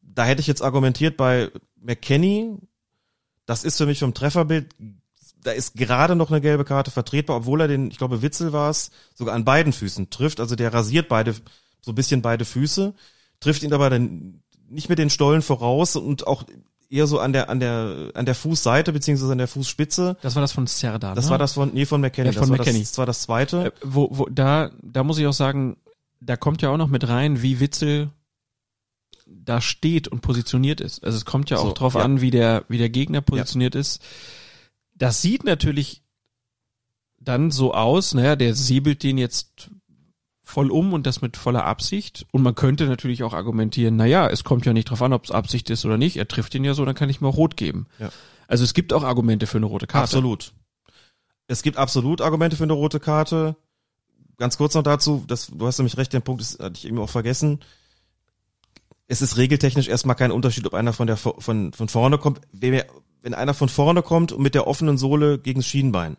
da 0.01 0.25
hätte 0.25 0.41
ich 0.41 0.47
jetzt 0.47 0.61
argumentiert 0.63 1.15
bei 1.17 1.51
McKenny, 1.79 2.57
das 3.45 3.63
ist 3.63 3.77
für 3.77 3.85
mich 3.85 3.99
vom 3.99 4.13
Trefferbild, 4.13 4.73
da 5.43 5.51
ist 5.51 5.75
gerade 5.75 6.15
noch 6.15 6.31
eine 6.31 6.41
gelbe 6.41 6.65
Karte 6.65 6.91
vertretbar, 6.91 7.37
obwohl 7.37 7.61
er 7.61 7.67
den, 7.67 7.89
ich 7.91 7.97
glaube, 7.97 8.21
Witzel 8.21 8.51
war 8.51 8.69
es, 8.69 8.91
sogar 9.13 9.35
an 9.35 9.45
beiden 9.45 9.71
Füßen 9.71 10.09
trifft. 10.09 10.39
Also 10.39 10.55
der 10.55 10.73
rasiert 10.73 11.07
beide, 11.07 11.33
so 11.81 11.91
ein 11.91 11.95
bisschen 11.95 12.21
beide 12.21 12.43
Füße, 12.43 12.93
trifft 13.39 13.63
ihn 13.63 13.71
aber 13.73 13.89
dann 13.89 14.41
nicht 14.67 14.89
mit 14.89 14.99
den 14.99 15.09
Stollen 15.09 15.41
voraus 15.41 15.95
und 15.95 16.27
auch 16.27 16.43
eher 16.89 17.07
so 17.07 17.19
an 17.19 17.33
der, 17.33 17.49
an 17.49 17.59
der, 17.59 18.11
an 18.13 18.25
der 18.25 18.35
Fußseite 18.35 18.93
beziehungsweise 18.93 19.31
an 19.31 19.37
der 19.37 19.47
Fußspitze. 19.47 20.17
Das 20.21 20.35
war 20.35 20.41
das 20.41 20.51
von 20.51 20.67
Serda. 20.67 21.15
Das 21.15 21.25
ne? 21.25 21.31
war 21.31 21.37
das 21.37 21.53
von, 21.53 21.73
nee, 21.73 21.85
von 21.85 22.01
McKenny. 22.01 22.29
Ja, 22.29 22.33
von 22.33 22.41
das, 22.41 22.49
war 22.49 22.57
McKenny. 22.57 22.79
Das, 22.79 22.91
das 22.91 22.97
war 22.97 23.05
das 23.05 23.21
zweite. 23.21 23.65
Äh, 23.65 23.71
wo, 23.83 24.09
wo, 24.11 24.25
da, 24.25 24.71
da 24.81 25.03
muss 25.03 25.17
ich 25.17 25.27
auch 25.27 25.33
sagen, 25.33 25.77
da 26.19 26.37
kommt 26.37 26.61
ja 26.61 26.69
auch 26.69 26.77
noch 26.77 26.87
mit 26.87 27.07
rein, 27.07 27.41
wie 27.41 27.59
Witzel 27.59 28.09
da 29.25 29.61
steht 29.61 30.07
und 30.07 30.21
positioniert 30.21 30.81
ist. 30.81 31.03
Also 31.03 31.17
es 31.17 31.25
kommt 31.25 31.49
ja 31.49 31.57
auch 31.57 31.67
So, 31.67 31.73
drauf 31.73 31.95
ja. 31.95 32.01
an, 32.01 32.21
wie 32.21 32.31
der, 32.31 32.63
wie 32.69 32.77
der 32.77 32.89
Gegner 32.89 33.21
positioniert 33.21 33.75
ist. 33.75 34.01
Das 34.95 35.21
sieht 35.21 35.43
natürlich 35.43 36.03
dann 37.19 37.51
so 37.51 37.73
aus, 37.73 38.13
naja, 38.13 38.35
der 38.35 38.55
säbelt 38.55 39.03
den 39.03 39.17
jetzt 39.17 39.69
voll 40.47 40.71
um 40.71 40.93
und 40.93 41.05
das 41.05 41.21
mit 41.21 41.35
voller 41.35 41.65
Absicht. 41.65 42.25
Und 42.31 42.41
man 42.41 42.55
könnte 42.55 42.85
natürlich 42.85 43.23
auch 43.23 43.33
argumentieren, 43.33 43.97
naja, 43.97 44.27
es 44.27 44.43
kommt 44.43 44.65
ja 44.65 44.73
nicht 44.73 44.89
drauf 44.89 45.01
an, 45.01 45.13
ob 45.13 45.25
es 45.25 45.31
Absicht 45.31 45.69
ist 45.69 45.85
oder 45.85 45.97
nicht. 45.97 46.15
Er 46.15 46.27
trifft 46.27 46.55
ihn 46.55 46.63
ja 46.63 46.73
so, 46.73 46.85
dann 46.85 46.95
kann 46.95 47.09
ich 47.09 47.19
mal 47.19 47.27
rot 47.27 47.57
geben. 47.57 47.87
Ja. 47.99 48.09
Also 48.47 48.63
es 48.63 48.73
gibt 48.73 48.93
auch 48.93 49.03
Argumente 49.03 49.45
für 49.45 49.57
eine 49.57 49.65
rote 49.65 49.87
Karte. 49.87 50.03
Absolut. 50.03 50.53
Es 51.47 51.63
gibt 51.63 51.77
absolut 51.77 52.21
Argumente 52.21 52.55
für 52.55 52.63
eine 52.63 52.73
rote 52.73 52.99
Karte. 52.99 53.57
Ganz 54.37 54.57
kurz 54.57 54.73
noch 54.73 54.83
dazu, 54.83 55.25
das, 55.27 55.47
du 55.47 55.67
hast 55.67 55.79
nämlich 55.79 55.97
recht, 55.97 56.13
den 56.13 56.21
Punkt 56.21 56.41
das 56.41 56.59
hatte 56.59 56.75
ich 56.75 56.87
eben 56.87 56.99
auch 56.99 57.09
vergessen. 57.09 57.59
Es 59.07 59.21
ist 59.21 59.37
regeltechnisch 59.37 59.87
erstmal 59.89 60.15
kein 60.15 60.31
Unterschied, 60.31 60.65
ob 60.65 60.73
einer 60.73 60.93
von 60.93 61.07
der 61.07 61.17
von, 61.17 61.73
von 61.73 61.89
vorne 61.89 62.17
kommt. 62.17 62.41
Wenn 62.51 63.33
einer 63.33 63.53
von 63.53 63.69
vorne 63.69 64.01
kommt 64.01 64.31
und 64.31 64.41
mit 64.41 64.55
der 64.55 64.67
offenen 64.67 64.97
Sohle 64.97 65.39
gegen 65.39 65.59
das 65.59 65.67
Schienbein 65.67 66.17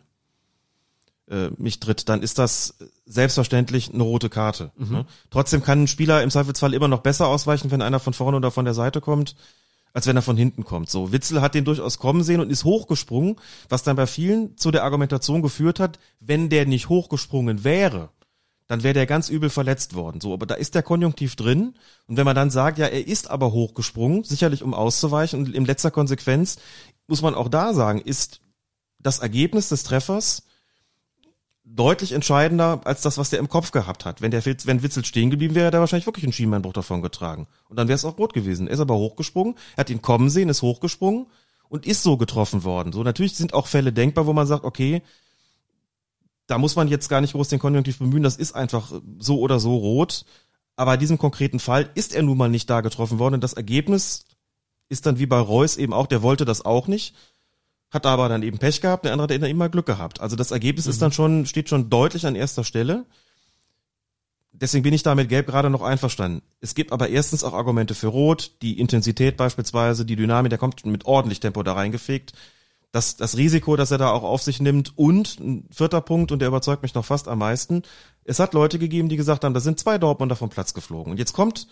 äh, 1.29 1.49
mich 1.57 1.79
tritt, 1.79 2.09
dann 2.09 2.21
ist 2.21 2.39
das 2.39 2.75
selbstverständlich 3.05 3.93
eine 3.93 4.03
rote 4.03 4.29
Karte. 4.29 4.71
Mhm. 4.77 4.91
Ne? 4.91 5.05
Trotzdem 5.29 5.63
kann 5.63 5.83
ein 5.83 5.87
Spieler 5.87 6.23
im 6.23 6.31
Zweifelsfall 6.31 6.73
immer 6.73 6.87
noch 6.87 7.01
besser 7.01 7.27
ausweichen, 7.27 7.71
wenn 7.71 7.81
einer 7.81 7.99
von 7.99 8.13
vorne 8.13 8.37
oder 8.37 8.51
von 8.51 8.65
der 8.65 8.73
Seite 8.73 9.01
kommt, 9.01 9.35
als 9.93 10.07
wenn 10.07 10.15
er 10.15 10.21
von 10.21 10.37
hinten 10.37 10.63
kommt. 10.63 10.89
So, 10.89 11.11
Witzel 11.11 11.41
hat 11.41 11.55
den 11.55 11.65
durchaus 11.65 11.99
kommen 11.99 12.23
sehen 12.23 12.41
und 12.41 12.51
ist 12.51 12.63
hochgesprungen, 12.63 13.37
was 13.69 13.83
dann 13.83 13.95
bei 13.95 14.07
vielen 14.07 14.57
zu 14.57 14.71
der 14.71 14.83
Argumentation 14.83 15.41
geführt 15.41 15.79
hat, 15.79 15.99
wenn 16.19 16.49
der 16.49 16.65
nicht 16.65 16.89
hochgesprungen 16.89 17.63
wäre, 17.63 18.09
dann 18.67 18.83
wäre 18.83 18.93
der 18.93 19.07
ganz 19.07 19.29
übel 19.29 19.49
verletzt 19.49 19.95
worden. 19.95 20.21
So, 20.21 20.31
aber 20.31 20.45
da 20.45 20.53
ist 20.53 20.75
der 20.75 20.83
Konjunktiv 20.83 21.35
drin. 21.35 21.75
Und 22.05 22.17
wenn 22.17 22.25
man 22.25 22.35
dann 22.35 22.51
sagt, 22.51 22.77
ja, 22.77 22.85
er 22.85 23.07
ist 23.07 23.29
aber 23.29 23.51
hochgesprungen, 23.51 24.23
sicherlich 24.23 24.61
um 24.61 24.75
auszuweichen, 24.75 25.39
und 25.39 25.55
in 25.55 25.65
letzter 25.65 25.89
Konsequenz 25.89 26.57
muss 27.07 27.23
man 27.23 27.33
auch 27.33 27.49
da 27.49 27.73
sagen, 27.73 27.99
ist 27.99 28.41
das 28.99 29.19
Ergebnis 29.19 29.69
des 29.69 29.81
Treffers 29.83 30.43
deutlich 31.75 32.13
entscheidender 32.13 32.81
als 32.83 33.01
das, 33.01 33.17
was 33.17 33.29
der 33.29 33.39
im 33.39 33.47
Kopf 33.49 33.71
gehabt 33.71 34.05
hat. 34.05 34.21
Wenn 34.21 34.31
der 34.31 34.43
wenn 34.45 34.83
Witzel 34.83 35.05
stehen 35.05 35.29
geblieben 35.29 35.55
wäre, 35.55 35.67
hätte 35.67 35.77
er 35.77 35.81
wahrscheinlich 35.81 36.07
wirklich 36.07 36.25
einen 36.25 36.33
Schienbeinbruch 36.33 36.73
davon 36.73 37.01
getragen. 37.01 37.47
Und 37.69 37.77
dann 37.77 37.87
wäre 37.87 37.95
es 37.95 38.05
auch 38.05 38.17
rot 38.17 38.33
gewesen. 38.33 38.67
Er 38.67 38.73
ist 38.73 38.79
aber 38.79 38.95
hochgesprungen, 38.95 39.55
er 39.75 39.81
hat 39.81 39.89
ihn 39.89 40.01
kommen 40.01 40.29
sehen, 40.29 40.49
ist 40.49 40.61
hochgesprungen 40.61 41.27
und 41.69 41.85
ist 41.85 42.03
so 42.03 42.17
getroffen 42.17 42.63
worden. 42.63 42.91
So, 42.91 43.03
natürlich 43.03 43.35
sind 43.35 43.53
auch 43.53 43.67
Fälle 43.67 43.93
denkbar, 43.93 44.25
wo 44.25 44.33
man 44.33 44.47
sagt, 44.47 44.63
okay, 44.65 45.03
da 46.47 46.57
muss 46.57 46.75
man 46.75 46.87
jetzt 46.87 47.09
gar 47.09 47.21
nicht 47.21 47.33
groß 47.33 47.49
den 47.49 47.59
Konjunktiv 47.59 47.99
bemühen, 47.99 48.23
das 48.23 48.37
ist 48.37 48.55
einfach 48.55 48.91
so 49.19 49.39
oder 49.39 49.59
so 49.59 49.75
rot. 49.75 50.25
Aber 50.75 50.95
in 50.95 50.99
diesem 50.99 51.17
konkreten 51.17 51.59
Fall 51.59 51.89
ist 51.93 52.15
er 52.15 52.23
nun 52.23 52.37
mal 52.37 52.49
nicht 52.49 52.69
da 52.69 52.81
getroffen 52.81 53.19
worden. 53.19 53.35
Und 53.35 53.43
das 53.43 53.53
Ergebnis 53.53 54.25
ist 54.87 55.05
dann 55.05 55.19
wie 55.19 55.27
bei 55.27 55.39
Reus 55.39 55.77
eben 55.77 55.93
auch, 55.93 56.07
der 56.07 56.23
wollte 56.23 56.45
das 56.45 56.65
auch 56.65 56.87
nicht, 56.87 57.15
hat 57.91 58.05
aber 58.05 58.29
dann 58.29 58.43
eben 58.43 58.57
Pech 58.57 58.81
gehabt, 58.81 59.05
der 59.05 59.13
andere 59.13 59.33
hat 59.33 59.49
immer 59.49 59.69
Glück 59.69 59.85
gehabt. 59.85 60.21
Also 60.21 60.35
das 60.35 60.51
Ergebnis 60.51 60.85
mhm. 60.85 60.91
ist 60.91 61.01
dann 61.01 61.11
schon, 61.11 61.45
steht 61.45 61.69
schon 61.69 61.89
deutlich 61.89 62.25
an 62.25 62.35
erster 62.35 62.63
Stelle. 62.63 63.05
Deswegen 64.51 64.83
bin 64.83 64.93
ich 64.93 65.03
da 65.03 65.15
mit 65.15 65.29
Gelb 65.29 65.47
gerade 65.47 65.69
noch 65.69 65.81
einverstanden. 65.81 66.41
Es 66.59 66.75
gibt 66.75 66.91
aber 66.91 67.09
erstens 67.09 67.43
auch 67.43 67.53
Argumente 67.53 67.95
für 67.95 68.07
Rot, 68.07 68.51
die 68.61 68.79
Intensität 68.79 69.37
beispielsweise, 69.37 70.05
die 70.05 70.17
Dynamik, 70.17 70.49
der 70.49 70.59
kommt 70.59 70.85
mit 70.85 71.05
ordentlich 71.05 71.39
Tempo 71.39 71.63
da 71.63 71.73
reingefegt 71.73 72.33
das, 72.91 73.17
das 73.17 73.37
Risiko, 73.37 73.75
dass 73.75 73.91
er 73.91 73.97
da 73.97 74.11
auch 74.11 74.23
auf 74.23 74.41
sich 74.41 74.59
nimmt. 74.59 74.97
Und 74.97 75.39
ein 75.39 75.67
vierter 75.71 76.01
Punkt, 76.01 76.31
und 76.31 76.39
der 76.39 76.47
überzeugt 76.47 76.81
mich 76.81 76.95
noch 76.95 77.05
fast 77.05 77.27
am 77.27 77.39
meisten, 77.39 77.83
es 78.23 78.39
hat 78.39 78.53
Leute 78.53 78.79
gegeben, 78.79 79.09
die 79.09 79.17
gesagt 79.17 79.43
haben, 79.43 79.53
da 79.53 79.59
sind 79.59 79.79
zwei 79.79 79.97
Dortmunder 79.97 80.35
vom 80.35 80.49
Platz 80.49 80.73
geflogen. 80.73 81.11
Und 81.11 81.19
jetzt 81.19 81.33
kommt 81.33 81.67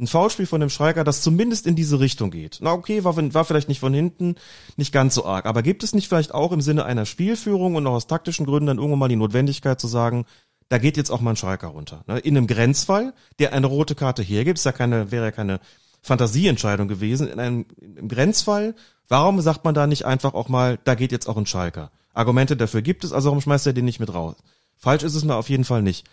ein 0.00 0.06
Foulspiel 0.06 0.46
von 0.46 0.60
dem 0.60 0.70
Streiker, 0.70 1.04
das 1.04 1.22
zumindest 1.22 1.66
in 1.66 1.76
diese 1.76 2.00
Richtung 2.00 2.30
geht. 2.30 2.58
Na 2.60 2.72
okay, 2.72 3.04
war, 3.04 3.16
war 3.34 3.44
vielleicht 3.44 3.68
nicht 3.68 3.80
von 3.80 3.94
hinten, 3.94 4.36
nicht 4.76 4.92
ganz 4.92 5.14
so 5.14 5.24
arg. 5.24 5.46
Aber 5.46 5.62
gibt 5.62 5.82
es 5.82 5.94
nicht 5.94 6.08
vielleicht 6.08 6.32
auch 6.34 6.52
im 6.52 6.60
Sinne 6.60 6.84
einer 6.84 7.06
Spielführung 7.06 7.74
und 7.74 7.86
auch 7.86 7.92
aus 7.92 8.06
taktischen 8.06 8.46
Gründen 8.46 8.66
dann 8.66 8.78
irgendwann 8.78 8.98
mal 8.98 9.08
die 9.08 9.16
Notwendigkeit 9.16 9.80
zu 9.80 9.88
sagen, 9.88 10.24
da 10.68 10.78
geht 10.78 10.96
jetzt 10.96 11.10
auch 11.10 11.20
mal 11.20 11.30
ein 11.30 11.36
Streiker 11.36 11.68
runter. 11.68 12.04
Ne? 12.06 12.18
In 12.18 12.36
einem 12.36 12.46
Grenzfall, 12.46 13.12
der 13.38 13.52
eine 13.52 13.66
rote 13.66 13.94
Karte 13.94 14.22
hergibt, 14.22 14.58
ist 14.58 14.64
ja 14.64 14.72
keine, 14.72 15.10
wäre 15.10 15.26
ja 15.26 15.30
keine 15.32 15.60
Fantasieentscheidung 16.02 16.88
gewesen. 16.88 17.28
In 17.28 17.38
einem 17.38 17.66
im 17.80 18.08
Grenzfall 18.08 18.74
Warum 19.10 19.40
sagt 19.40 19.64
man 19.64 19.74
da 19.74 19.88
nicht 19.88 20.06
einfach 20.06 20.34
auch 20.34 20.48
mal, 20.48 20.78
da 20.84 20.94
geht 20.94 21.10
jetzt 21.10 21.28
auch 21.28 21.36
ein 21.36 21.44
Schalker? 21.44 21.90
Argumente 22.14 22.56
dafür 22.56 22.80
gibt 22.80 23.02
es, 23.02 23.12
also 23.12 23.26
warum 23.26 23.40
schmeißt 23.40 23.66
er 23.66 23.72
den 23.72 23.84
nicht 23.84 23.98
mit 23.98 24.14
raus? 24.14 24.36
Falsch 24.76 25.02
ist 25.02 25.16
es 25.16 25.24
mir 25.24 25.34
auf 25.34 25.50
jeden 25.50 25.64
Fall 25.64 25.82
nicht. 25.82 26.06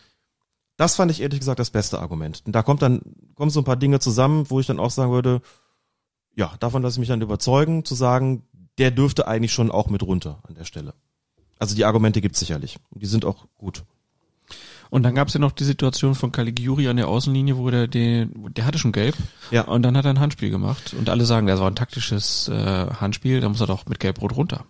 Das 0.78 0.96
fand 0.96 1.12
ich 1.12 1.22
ehrlich 1.22 1.40
gesagt 1.40 1.60
das 1.60 1.72
beste 1.72 2.00
Argument. 2.00 2.44
Und 2.46 2.54
da 2.54 2.62
kommt 2.62 2.82
dann, 2.82 3.02
kommen 3.36 3.52
so 3.52 3.62
ein 3.62 3.66
paar 3.66 3.76
Dinge 3.76 4.00
zusammen, 4.00 4.50
wo 4.50 4.60
ich 4.60 4.68
dann 4.68 4.80
auch 4.80 4.92
sagen 4.92 5.12
würde, 5.12 5.42
ja, 6.36 6.54
davon 6.60 6.84
lasse 6.84 6.96
ich 6.96 7.00
mich 7.00 7.10
dann 7.10 7.22
überzeugen, 7.22 7.84
zu 7.84 7.96
sagen, 7.96 8.44
der 8.78 8.92
dürfte 8.92 9.28
eigentlich 9.28 9.52
schon 9.52 9.72
auch 9.72 9.90
mit 9.90 10.04
runter 10.04 10.40
an 10.48 10.54
der 10.54 10.66
Stelle. 10.66 10.94
Also 11.58 11.76
die 11.76 11.86
Argumente 11.86 12.22
gibt 12.22 12.36
es 12.36 12.40
sicherlich. 12.40 12.78
Die 12.92 13.08
sind 13.08 13.26
auch 13.26 13.48
gut. 13.58 13.84
Und 14.90 15.04
dann 15.04 15.16
gab 15.16 15.28
es 15.28 15.34
ja 15.34 15.40
noch 15.40 15.52
die 15.52 15.66
Situation 15.66 16.16
von 16.16 16.32
Caligiuri 16.32 16.88
an 16.88 16.98
der 16.98 17.08
Außenlinie, 17.08 17.58
wo 17.58 17.70
der, 17.70 17.88
der, 17.88 18.28
der 18.28 18.66
hatte 18.66 18.78
schon 18.78 18.92
gelb. 18.92 19.16
Ja. 19.52 19.64
Und 19.64 19.82
dann 19.82 19.98
hat 19.98 20.06
er 20.06 20.12
ein 20.12 20.20
Handspiel 20.20 20.50
gemacht. 20.50 20.94
Und 20.98 21.10
alle 21.10 21.26
sagen, 21.26 21.48
das 21.48 21.60
war 21.60 21.70
ein 21.70 21.76
taktisches 21.76 22.48
äh, 22.48 22.88
Handspiel, 22.92 23.42
da 23.42 23.50
muss 23.50 23.60
er 23.60 23.68
doch 23.68 23.86
mit 23.88 24.00
Gelb-Rot 24.00 24.38
runter. 24.38 24.66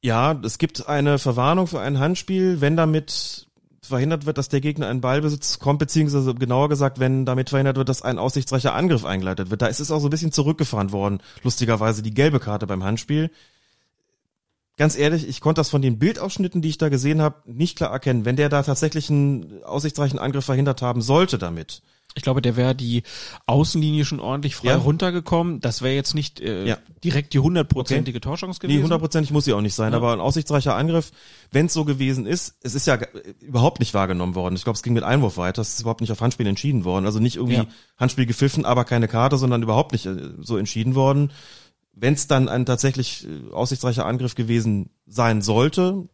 Ja, 0.00 0.32
es 0.44 0.58
gibt 0.58 0.88
eine 0.88 1.18
Verwarnung 1.18 1.66
für 1.66 1.80
ein 1.80 1.98
Handspiel, 1.98 2.60
wenn 2.60 2.76
damit 2.76 3.47
verhindert 3.88 4.26
wird, 4.26 4.38
dass 4.38 4.48
der 4.48 4.60
Gegner 4.60 4.88
einen 4.88 5.00
Ballbesitz 5.00 5.58
kommt, 5.58 5.78
beziehungsweise 5.78 6.34
genauer 6.34 6.68
gesagt, 6.68 7.00
wenn 7.00 7.26
damit 7.26 7.50
verhindert 7.50 7.76
wird, 7.76 7.88
dass 7.88 8.02
ein 8.02 8.18
aussichtsreicher 8.18 8.74
Angriff 8.74 9.04
eingeleitet 9.04 9.50
wird. 9.50 9.62
Da 9.62 9.66
ist 9.66 9.80
es 9.80 9.90
auch 9.90 10.00
so 10.00 10.08
ein 10.08 10.10
bisschen 10.10 10.32
zurückgefahren 10.32 10.92
worden, 10.92 11.20
lustigerweise 11.42 12.02
die 12.02 12.14
gelbe 12.14 12.40
Karte 12.40 12.66
beim 12.66 12.84
Handspiel 12.84 13.30
ganz 14.78 14.96
ehrlich, 14.96 15.28
ich 15.28 15.42
konnte 15.42 15.58
das 15.58 15.68
von 15.68 15.82
den 15.82 15.98
Bildausschnitten, 15.98 16.62
die 16.62 16.70
ich 16.70 16.78
da 16.78 16.88
gesehen 16.88 17.20
habe, 17.20 17.42
nicht 17.44 17.76
klar 17.76 17.90
erkennen. 17.90 18.24
Wenn 18.24 18.36
der 18.36 18.48
da 18.48 18.62
tatsächlich 18.62 19.10
einen 19.10 19.62
aussichtsreichen 19.64 20.18
Angriff 20.18 20.46
verhindert 20.46 20.80
haben 20.80 21.02
sollte 21.02 21.36
damit. 21.36 21.82
Ich 22.18 22.22
glaube, 22.22 22.42
der 22.42 22.56
wäre 22.56 22.74
die 22.74 23.02
Außenlinie 23.46 24.04
schon 24.04 24.20
ordentlich 24.20 24.56
frei 24.56 24.68
ja. 24.68 24.76
runtergekommen. 24.76 25.60
Das 25.60 25.82
wäre 25.82 25.94
jetzt 25.94 26.14
nicht 26.14 26.40
äh, 26.40 26.66
ja. 26.66 26.78
direkt 27.02 27.32
die 27.32 27.38
hundertprozentige 27.38 28.18
okay. 28.18 28.28
Torchance 28.28 28.60
gewesen. 28.60 28.76
Nee, 28.76 28.82
hundertprozentig 28.82 29.30
muss 29.30 29.46
sie 29.46 29.54
auch 29.54 29.60
nicht 29.60 29.74
sein. 29.74 29.92
Ja. 29.92 29.98
Aber 29.98 30.12
ein 30.12 30.20
aussichtsreicher 30.20 30.74
Angriff, 30.74 31.10
wenn 31.50 31.66
es 31.66 31.72
so 31.72 31.84
gewesen 31.84 32.26
ist, 32.26 32.56
es 32.62 32.74
ist 32.74 32.86
ja 32.86 32.98
überhaupt 33.40 33.80
nicht 33.80 33.94
wahrgenommen 33.94 34.34
worden. 34.34 34.56
Ich 34.56 34.64
glaube, 34.64 34.76
es 34.76 34.82
ging 34.82 34.92
mit 34.92 35.04
Einwurf 35.04 35.38
weiter. 35.38 35.62
Es 35.62 35.74
ist 35.74 35.80
überhaupt 35.80 36.00
nicht 36.00 36.12
auf 36.12 36.20
Handspiel 36.20 36.46
entschieden 36.46 36.84
worden. 36.84 37.06
Also 37.06 37.20
nicht 37.20 37.36
irgendwie 37.36 37.62
Handspiel 37.96 38.26
gepfiffen, 38.26 38.64
aber 38.64 38.84
keine 38.84 39.08
Karte, 39.08 39.38
sondern 39.38 39.62
überhaupt 39.62 39.92
nicht 39.92 40.06
äh, 40.06 40.30
so 40.40 40.56
entschieden 40.56 40.94
worden 40.94 41.32
wenn 42.00 42.14
es 42.14 42.28
dann 42.28 42.48
ein 42.48 42.64
tatsächlich 42.64 43.26
äh, 43.26 43.52
aussichtsreicher 43.52 44.06
Angriff 44.06 44.34
gewesen 44.34 44.90
sein 45.06 45.42
sollte, 45.42 46.08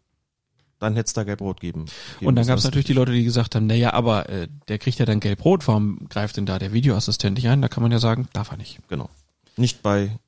dann 0.84 0.94
hätte 0.94 1.08
es 1.08 1.12
da 1.12 1.24
Gelb-Rot 1.24 1.60
geben, 1.60 1.86
geben. 1.86 2.26
Und 2.26 2.36
dann 2.36 2.46
gab 2.46 2.58
es 2.58 2.64
natürlich 2.64 2.86
die 2.86 2.92
Leute, 2.92 3.12
die 3.12 3.24
gesagt 3.24 3.54
haben, 3.54 3.66
naja, 3.66 3.92
aber 3.92 4.28
äh, 4.28 4.48
der 4.68 4.78
kriegt 4.78 4.98
ja 4.98 5.06
dann 5.06 5.20
Gelb-Rot, 5.20 5.66
warum 5.66 6.08
greift 6.08 6.36
denn 6.36 6.46
da 6.46 6.58
der 6.58 6.72
Videoassistent 6.72 7.36
nicht 7.36 7.48
ein? 7.48 7.62
Da 7.62 7.68
kann 7.68 7.82
man 7.82 7.92
ja 7.92 7.98
sagen, 7.98 8.28
darf 8.32 8.50
er 8.50 8.56
nicht. 8.56 8.78
Genau. 8.88 9.08
Nicht 9.56 9.82
bei 9.82 10.18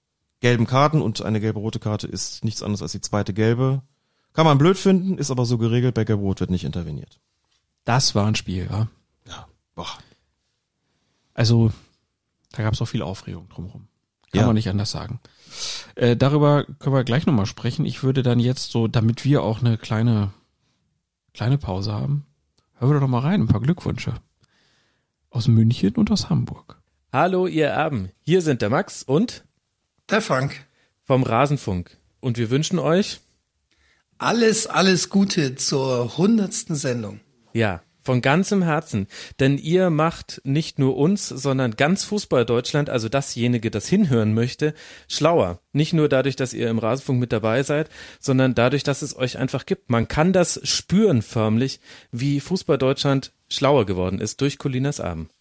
gelben 0.41 0.67
Karten 0.67 1.01
und 1.03 1.23
eine 1.23 1.41
gelbe-rote 1.41 1.79
Karte 1.79 2.07
ist 2.07 2.45
nichts 2.45 2.63
anderes 2.63 2.83
als 2.83 2.93
die 2.93 3.01
zweite 3.01 3.33
gelbe. 3.33 3.83
Kann 4.33 4.45
man 4.45 4.59
blöd 4.59 4.77
finden, 4.77 5.19
ist 5.19 5.31
aber 5.31 5.47
so 5.47 5.59
geregelt, 5.59 5.95
bei 5.95 6.05
Gelb-Rot 6.05 6.41
wird 6.41 6.51
nicht 6.51 6.65
interveniert. 6.65 7.19
Das 7.85 8.15
war 8.15 8.27
ein 8.27 8.35
Spiel, 8.35 8.69
ja. 8.71 8.89
Ja, 9.27 9.47
boah. 9.75 9.89
Also, 11.33 11.73
da 12.53 12.63
gab 12.63 12.75
es 12.75 12.83
auch 12.83 12.87
viel 12.87 13.03
Aufregung 13.03 13.49
drumherum. 13.49 13.89
Kann 14.33 14.41
ja. 14.41 14.47
man 14.47 14.55
nicht 14.55 14.69
anders 14.69 14.91
sagen. 14.91 15.21
Äh, 15.95 16.17
darüber 16.17 16.65
können 16.65 16.95
wir 16.95 17.05
gleich 17.05 17.27
nochmal 17.27 17.47
sprechen. 17.47 17.87
Ich 17.87 18.03
würde 18.03 18.23
dann 18.23 18.41
jetzt 18.41 18.71
so, 18.71 18.89
damit 18.89 19.25
wir 19.25 19.43
auch 19.43 19.61
eine 19.61 19.79
kleine, 19.79 20.33
kleine 21.37 21.59
Pause 21.59 21.93
haben, 21.93 22.25
hören 22.79 22.93
wir 22.93 23.01
doch 23.01 23.09
mal 23.09 23.21
rein, 23.21 23.43
ein 23.43 23.47
paar 23.47 23.61
Glückwünsche. 23.61 24.15
Aus 25.29 25.49
München 25.49 25.95
und 25.97 26.11
aus 26.11 26.31
Hamburg. 26.31 26.81
Hallo, 27.13 27.47
ihr 27.47 27.67
Erben. 27.67 28.11
Hier 28.23 28.41
sind 28.41 28.63
der 28.63 28.71
Max 28.71 29.03
und 29.03 29.45
der 30.09 30.23
Frank 30.23 30.67
vom 31.05 31.23
Rasenfunk. 31.23 31.99
Und 32.21 32.39
wir 32.39 32.49
wünschen 32.49 32.79
euch 32.79 33.21
alles, 34.17 34.67
alles 34.67 35.11
Gute 35.11 35.57
zur 35.57 36.17
hundertsten 36.17 36.75
Sendung. 36.75 37.21
Ja, 37.53 37.83
von 38.07 38.23
ganzem 38.23 38.63
Herzen. 38.63 39.09
Denn 39.39 39.59
ihr 39.59 39.91
macht 39.91 40.41
nicht 40.45 40.79
nur 40.79 40.97
uns, 40.97 41.29
sondern 41.29 41.73
ganz 41.73 42.05
Fußball 42.05 42.47
Deutschland, 42.47 42.89
also 42.89 43.11
dasjenige, 43.11 43.71
das 43.71 43.87
hinhören 43.87 44.33
möchte, 44.33 44.73
schlauer. 45.09 45.61
Nicht 45.73 45.93
nur 45.93 46.09
dadurch, 46.09 46.37
dass 46.37 46.55
ihr 46.55 46.71
im 46.71 46.79
Rasenfunk 46.79 47.21
mit 47.21 47.33
dabei 47.33 47.63
seid, 47.63 47.91
sondern 48.19 48.55
dadurch, 48.55 48.85
dass 48.85 49.03
es 49.03 49.17
euch 49.17 49.37
einfach 49.37 49.67
gibt. 49.67 49.91
Man 49.91 50.09
kann 50.09 50.33
das 50.33 50.61
spüren 50.63 51.21
förmlich, 51.21 51.81
wie 52.11 52.41
Fußball 52.41 52.79
Deutschland 52.79 53.33
schlauer 53.49 53.85
geworden 53.85 54.21
ist 54.21 54.41
durch 54.41 54.59
Colinas 54.59 55.01
Abend. 55.01 55.36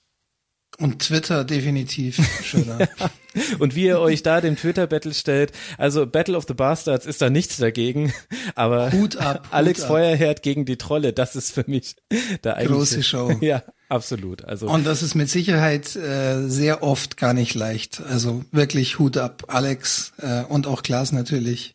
Und 0.79 0.99
Twitter 0.99 1.45
definitiv 1.45 2.19
schöner. 2.43 2.79
und 3.59 3.75
wie 3.75 3.85
ihr 3.85 3.99
euch 3.99 4.23
da 4.23 4.41
dem 4.41 4.57
Twitter-Battle 4.57 5.13
stellt, 5.13 5.53
also 5.77 6.05
Battle 6.05 6.35
of 6.35 6.45
the 6.47 6.53
Bastards 6.53 7.05
ist 7.05 7.21
da 7.21 7.29
nichts 7.29 7.57
dagegen, 7.57 8.13
aber 8.55 8.91
Hut 8.91 9.15
ab, 9.17 9.47
Alex 9.51 9.81
Hut 9.81 9.87
Feuerherd 9.87 10.43
gegen 10.43 10.65
die 10.65 10.77
Trolle, 10.77 11.13
das 11.13 11.35
ist 11.35 11.51
für 11.51 11.63
mich 11.67 11.95
der 12.43 12.57
eigentliche. 12.57 12.77
Große 12.77 13.03
Show. 13.03 13.31
Ja, 13.41 13.63
absolut. 13.89 14.43
Also 14.43 14.67
und 14.67 14.85
das 14.85 15.03
ist 15.03 15.13
mit 15.15 15.29
Sicherheit 15.29 15.95
äh, 15.95 16.47
sehr 16.47 16.83
oft 16.83 17.15
gar 17.17 17.33
nicht 17.33 17.53
leicht. 17.53 18.01
Also 18.09 18.43
wirklich 18.51 18.99
Hut 18.99 19.17
ab, 19.17 19.43
Alex 19.47 20.13
äh, 20.17 20.43
und 20.43 20.67
auch 20.67 20.83
Klaas 20.83 21.11
natürlich. 21.11 21.74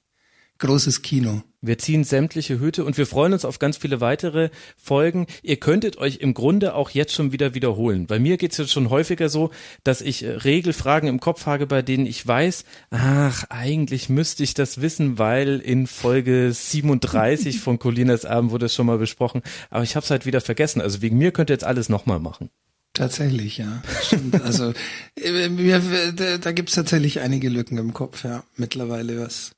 Großes 0.61 1.01
Kino. 1.01 1.43
Wir 1.63 1.79
ziehen 1.79 2.05
sämtliche 2.05 2.61
Hüte 2.61 2.85
und 2.85 2.99
wir 2.99 3.07
freuen 3.07 3.33
uns 3.33 3.47
auf 3.47 3.59
ganz 3.59 3.79
viele 3.79 4.03
weitere 4.03 4.51
Folgen. 4.77 5.27
Ihr 5.43 5.57
könntet 5.57 5.97
euch 5.97 6.19
im 6.19 6.35
Grunde 6.35 6.75
auch 6.75 6.91
jetzt 6.91 7.15
schon 7.15 7.33
wieder 7.33 7.55
wiederholen. 7.55 8.07
Bei 8.07 8.19
mir 8.19 8.37
geht's 8.37 8.59
jetzt 8.59 8.71
schon 8.71 8.91
häufiger 8.91 9.31
so, 9.31 9.51
dass 9.85 10.03
ich 10.03 10.23
äh, 10.23 10.33
Regelfragen 10.33 11.09
im 11.09 11.19
Kopf 11.19 11.47
habe, 11.47 11.67
bei 11.67 11.81
denen 11.81 12.05
ich 12.05 12.27
weiß, 12.27 12.65
ach, 12.91 13.45
eigentlich 13.49 14.11
müsste 14.11 14.43
ich 14.43 14.53
das 14.53 14.83
wissen, 14.83 15.19
weil 15.19 15.61
in 15.61 15.87
Folge 15.87 16.53
37 16.53 17.59
von 17.59 17.79
Colinas 17.79 18.27
Abend 18.27 18.51
wurde 18.51 18.67
es 18.67 18.75
schon 18.75 18.87
mal 18.87 18.99
besprochen. 18.99 19.41
Aber 19.71 19.83
ich 19.83 19.97
habe 19.97 20.05
es 20.05 20.11
halt 20.11 20.27
wieder 20.27 20.43
vergessen. 20.43 20.83
Also 20.83 21.01
wegen 21.01 21.17
mir 21.17 21.33
könnt 21.33 21.49
ihr 21.49 21.55
jetzt 21.55 21.65
alles 21.65 21.89
nochmal 21.89 22.21
machen. 22.21 22.51
Tatsächlich, 22.93 23.57
ja. 23.57 23.83
Stimmt. 24.03 24.43
Also 24.43 24.75
äh, 25.15 26.13
da, 26.15 26.37
da 26.37 26.53
gibt's 26.53 26.75
tatsächlich 26.75 27.21
einige 27.21 27.49
Lücken 27.49 27.79
im 27.79 27.95
Kopf, 27.95 28.25
ja, 28.25 28.45
mittlerweile, 28.57 29.21
was 29.21 29.53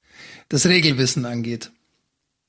das 0.49 0.67
Regelwissen 0.67 1.25
angeht. 1.25 1.71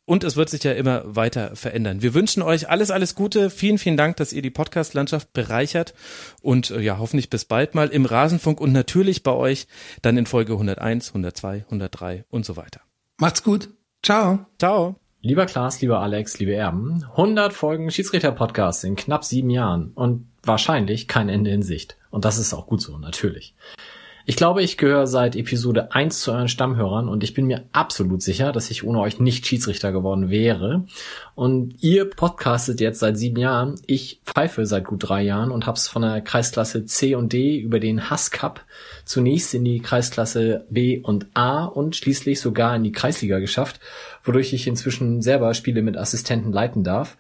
Und 0.06 0.26
es 0.26 0.36
wird 0.36 0.50
sich 0.50 0.64
ja 0.64 0.74
immer 0.74 1.16
weiter 1.16 1.56
verändern. 1.56 2.02
Wir 2.02 2.14
wünschen 2.14 2.44
euch 2.44 2.70
alles, 2.70 2.92
alles 2.92 3.16
Gute. 3.16 3.50
Vielen, 3.50 3.78
vielen 3.78 3.96
Dank, 3.96 4.18
dass 4.18 4.34
ihr 4.34 4.42
die 4.42 4.50
Podcast-Landschaft 4.50 5.32
bereichert. 5.32 5.94
Und 6.42 6.72
äh, 6.72 6.82
ja, 6.82 6.98
hoffentlich 6.98 7.30
bis 7.30 7.46
bald 7.46 7.74
mal 7.74 7.88
im 7.88 8.06
Rasenfunk 8.06 8.60
und 8.60 8.74
natürlich 8.74 9.24
bei 9.24 9.32
euch 9.32 9.68
dann 10.02 10.18
in 10.18 10.26
Folge 10.26 10.54
101, 10.54 11.10
102, 11.10 11.64
103 11.66 12.26
und 12.30 12.46
so 12.46 12.58
weiter. 12.58 12.82
Macht's 13.18 13.44
gut. 13.44 13.70
Ciao. 14.02 14.46
Ciao. 14.60 14.98
Lieber 15.22 15.46
Klaas, 15.46 15.80
lieber 15.80 16.02
Alex, 16.02 16.38
liebe 16.40 16.54
Erben, 16.54 17.06
100 17.12 17.54
Folgen 17.54 17.90
Schiedsrichter-Podcast 17.90 18.84
in 18.84 18.98
knapp 18.98 19.24
sieben 19.24 19.50
Jahren 19.50 19.94
und 19.96 20.28
wahrscheinlich 20.44 21.08
kein 21.08 21.30
Ende 21.30 21.52
in 21.52 21.64
Sicht. 21.64 21.96
Und 22.10 22.26
das 22.26 22.38
ist 22.38 22.54
auch 22.54 22.68
gut 22.68 22.82
so, 22.82 22.98
natürlich. 22.98 23.56
Ich 24.26 24.38
glaube, 24.38 24.64
ich 24.64 24.78
gehöre 24.78 25.06
seit 25.06 25.36
Episode 25.36 25.92
1 25.92 26.22
zu 26.22 26.32
euren 26.32 26.48
Stammhörern 26.48 27.10
und 27.10 27.26
ich 27.26 27.34
bin 27.34 27.46
mir 27.46 27.66
absolut 27.74 28.22
sicher, 28.22 28.54
dass 28.54 28.72
ich 28.72 28.86
ohne 28.86 29.02
euch 29.02 29.20
nicht 29.20 29.46
Schiedsrichter 29.46 29.92
geworden 29.92 30.30
wäre. 30.30 30.86
Und 31.36 31.76
ihr 31.84 32.10
podcastet 32.10 32.80
jetzt 32.80 33.00
seit 33.00 33.18
sieben 33.18 33.38
Jahren. 33.38 33.76
Ich 33.86 34.22
pfeife 34.26 34.66
seit 34.66 34.86
gut 34.86 35.10
drei 35.10 35.24
Jahren 35.24 35.52
und 35.52 35.68
hab's 35.68 35.90
von 35.90 36.04
der 36.04 36.22
Kreisklasse 36.22 36.86
C 36.86 37.16
und 37.16 37.34
D 37.34 37.58
über 37.58 37.82
den 37.82 38.10
Hass 38.10 38.32
Cup 38.32 38.62
zunächst 39.04 39.54
in 39.56 39.66
die 39.66 39.82
Kreisklasse 39.82 40.66
B 40.70 41.02
und 41.02 41.28
A 41.34 41.66
und 41.66 41.98
schließlich 41.98 42.40
sogar 42.40 42.78
in 42.78 42.84
die 42.84 42.94
Kreisliga 42.94 43.40
geschafft, 43.40 43.82
wodurch 44.24 44.54
ich 44.54 44.68
inzwischen 44.68 45.22
selber 45.22 45.54
Spiele 45.54 45.82
mit 45.82 45.98
Assistenten 45.98 46.54
leiten 46.54 46.86
darf. 46.86 47.18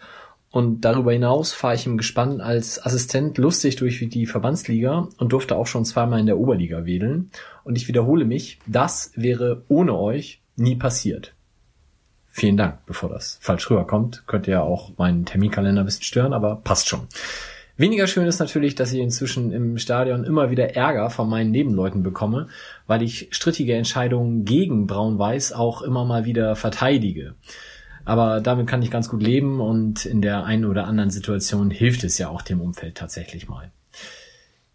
Und 0.54 0.82
darüber 0.82 1.12
hinaus 1.12 1.52
fahre 1.52 1.74
ich 1.74 1.88
im 1.88 1.98
Gespann 1.98 2.40
als 2.40 2.80
Assistent 2.86 3.40
lustig 3.40 3.76
durch 3.78 4.08
die 4.08 4.28
Verbandsliga 4.28 5.08
und 5.18 5.34
durfte 5.34 5.56
auch 5.56 5.66
schon 5.66 5.84
zweimal 5.84 6.20
in 6.20 6.28
der 6.28 6.38
Oberliga 6.38 6.86
wedeln. 6.86 7.32
Und 7.64 7.76
ich 7.76 7.88
wiederhole 7.88 8.24
mich, 8.24 8.60
das 8.68 9.12
wäre 9.16 9.64
ohne 9.68 9.98
euch 9.98 10.44
nie 10.56 10.76
passiert. 10.76 11.34
Vielen 12.28 12.56
Dank, 12.56 12.86
bevor 12.86 13.10
das 13.10 13.40
falsch 13.42 13.68
rüberkommt. 13.72 14.26
Könnt 14.28 14.48
ihr 14.48 14.62
auch 14.62 14.92
meinen 15.00 15.26
Terminkalender 15.26 15.82
ein 15.82 15.86
bisschen 15.86 16.04
stören, 16.04 16.34
aber 16.34 16.58
passt 16.58 16.88
schon. 16.88 17.08
Weniger 17.76 18.06
schön 18.06 18.28
ist 18.28 18.38
natürlich, 18.38 18.76
dass 18.76 18.94
ich 18.94 19.00
inzwischen 19.00 19.52
im 19.52 19.80
Stadion 19.80 20.24
immer 20.24 20.52
wieder 20.52 20.76
Ärger 20.76 21.10
von 21.10 21.28
meinen 21.28 21.50
Nebenleuten 21.50 22.04
bekomme, 22.04 22.50
weil 22.86 23.02
ich 23.02 23.30
strittige 23.32 23.74
Entscheidungen 23.74 24.46
gegen 24.46 24.86
Braun-Weiß 24.86 25.54
auch 25.54 25.82
immer 25.82 26.06
mal 26.06 26.26
wieder 26.26 26.56
verteidige. 26.56 27.34
Aber 28.06 28.42
damit 28.42 28.68
kann 28.68 28.82
ich 28.82 28.92
ganz 28.92 29.10
gut 29.10 29.22
leben 29.22 29.62
und 29.62 30.06
in 30.06 30.22
der 30.22 30.44
einen 30.44 30.66
oder 30.66 30.86
anderen 30.86 31.10
Situation 31.10 31.72
hilft 31.72 32.04
es 32.04 32.18
ja 32.18 32.30
auch 32.30 32.42
dem 32.42 32.62
Umfeld 32.62 32.96
tatsächlich 32.96 33.48
mal. 33.48 33.72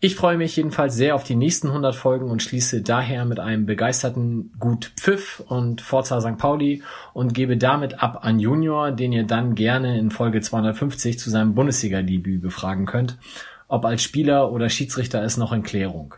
Ich 0.01 0.15
freue 0.15 0.37
mich 0.37 0.55
jedenfalls 0.55 0.95
sehr 0.95 1.17
auf 1.17 1.25
die 1.25 1.35
nächsten 1.35 1.69
100 1.69 1.97
Folgen 1.97 2.31
und 2.31 2.41
schließe 2.41 2.83
daher 2.83 3.25
mit 3.25 3.41
einem 3.41 3.67
begeisterten 3.67 4.53
Gut 4.61 4.93
Pfiff 4.97 5.43
und 5.49 5.81
Forza 5.81 6.21
St. 6.21 6.39
Pauli 6.39 6.85
und 7.15 7.35
gebe 7.35 7.57
damit 7.57 8.01
ab 8.01 8.25
an 8.25 8.39
Junior, 8.39 8.93
den 8.93 9.13
ihr 9.13 9.25
dann 9.25 9.57
gerne 9.57 9.99
in 9.99 10.13
Folge 10.13 10.41
250 10.41 11.19
zu 11.19 11.31
seinem 11.31 11.57
Bundesliga-Debüt 11.57 12.41
befragen 12.41 12.87
könnt. 12.87 13.19
Ob 13.67 13.85
als 13.85 14.05
Spieler 14.05 14.53
oder 14.53 14.69
Schiedsrichter 14.69 15.25
ist 15.25 15.37
noch 15.37 15.53
in 15.53 15.65
Klärung. 15.65 16.15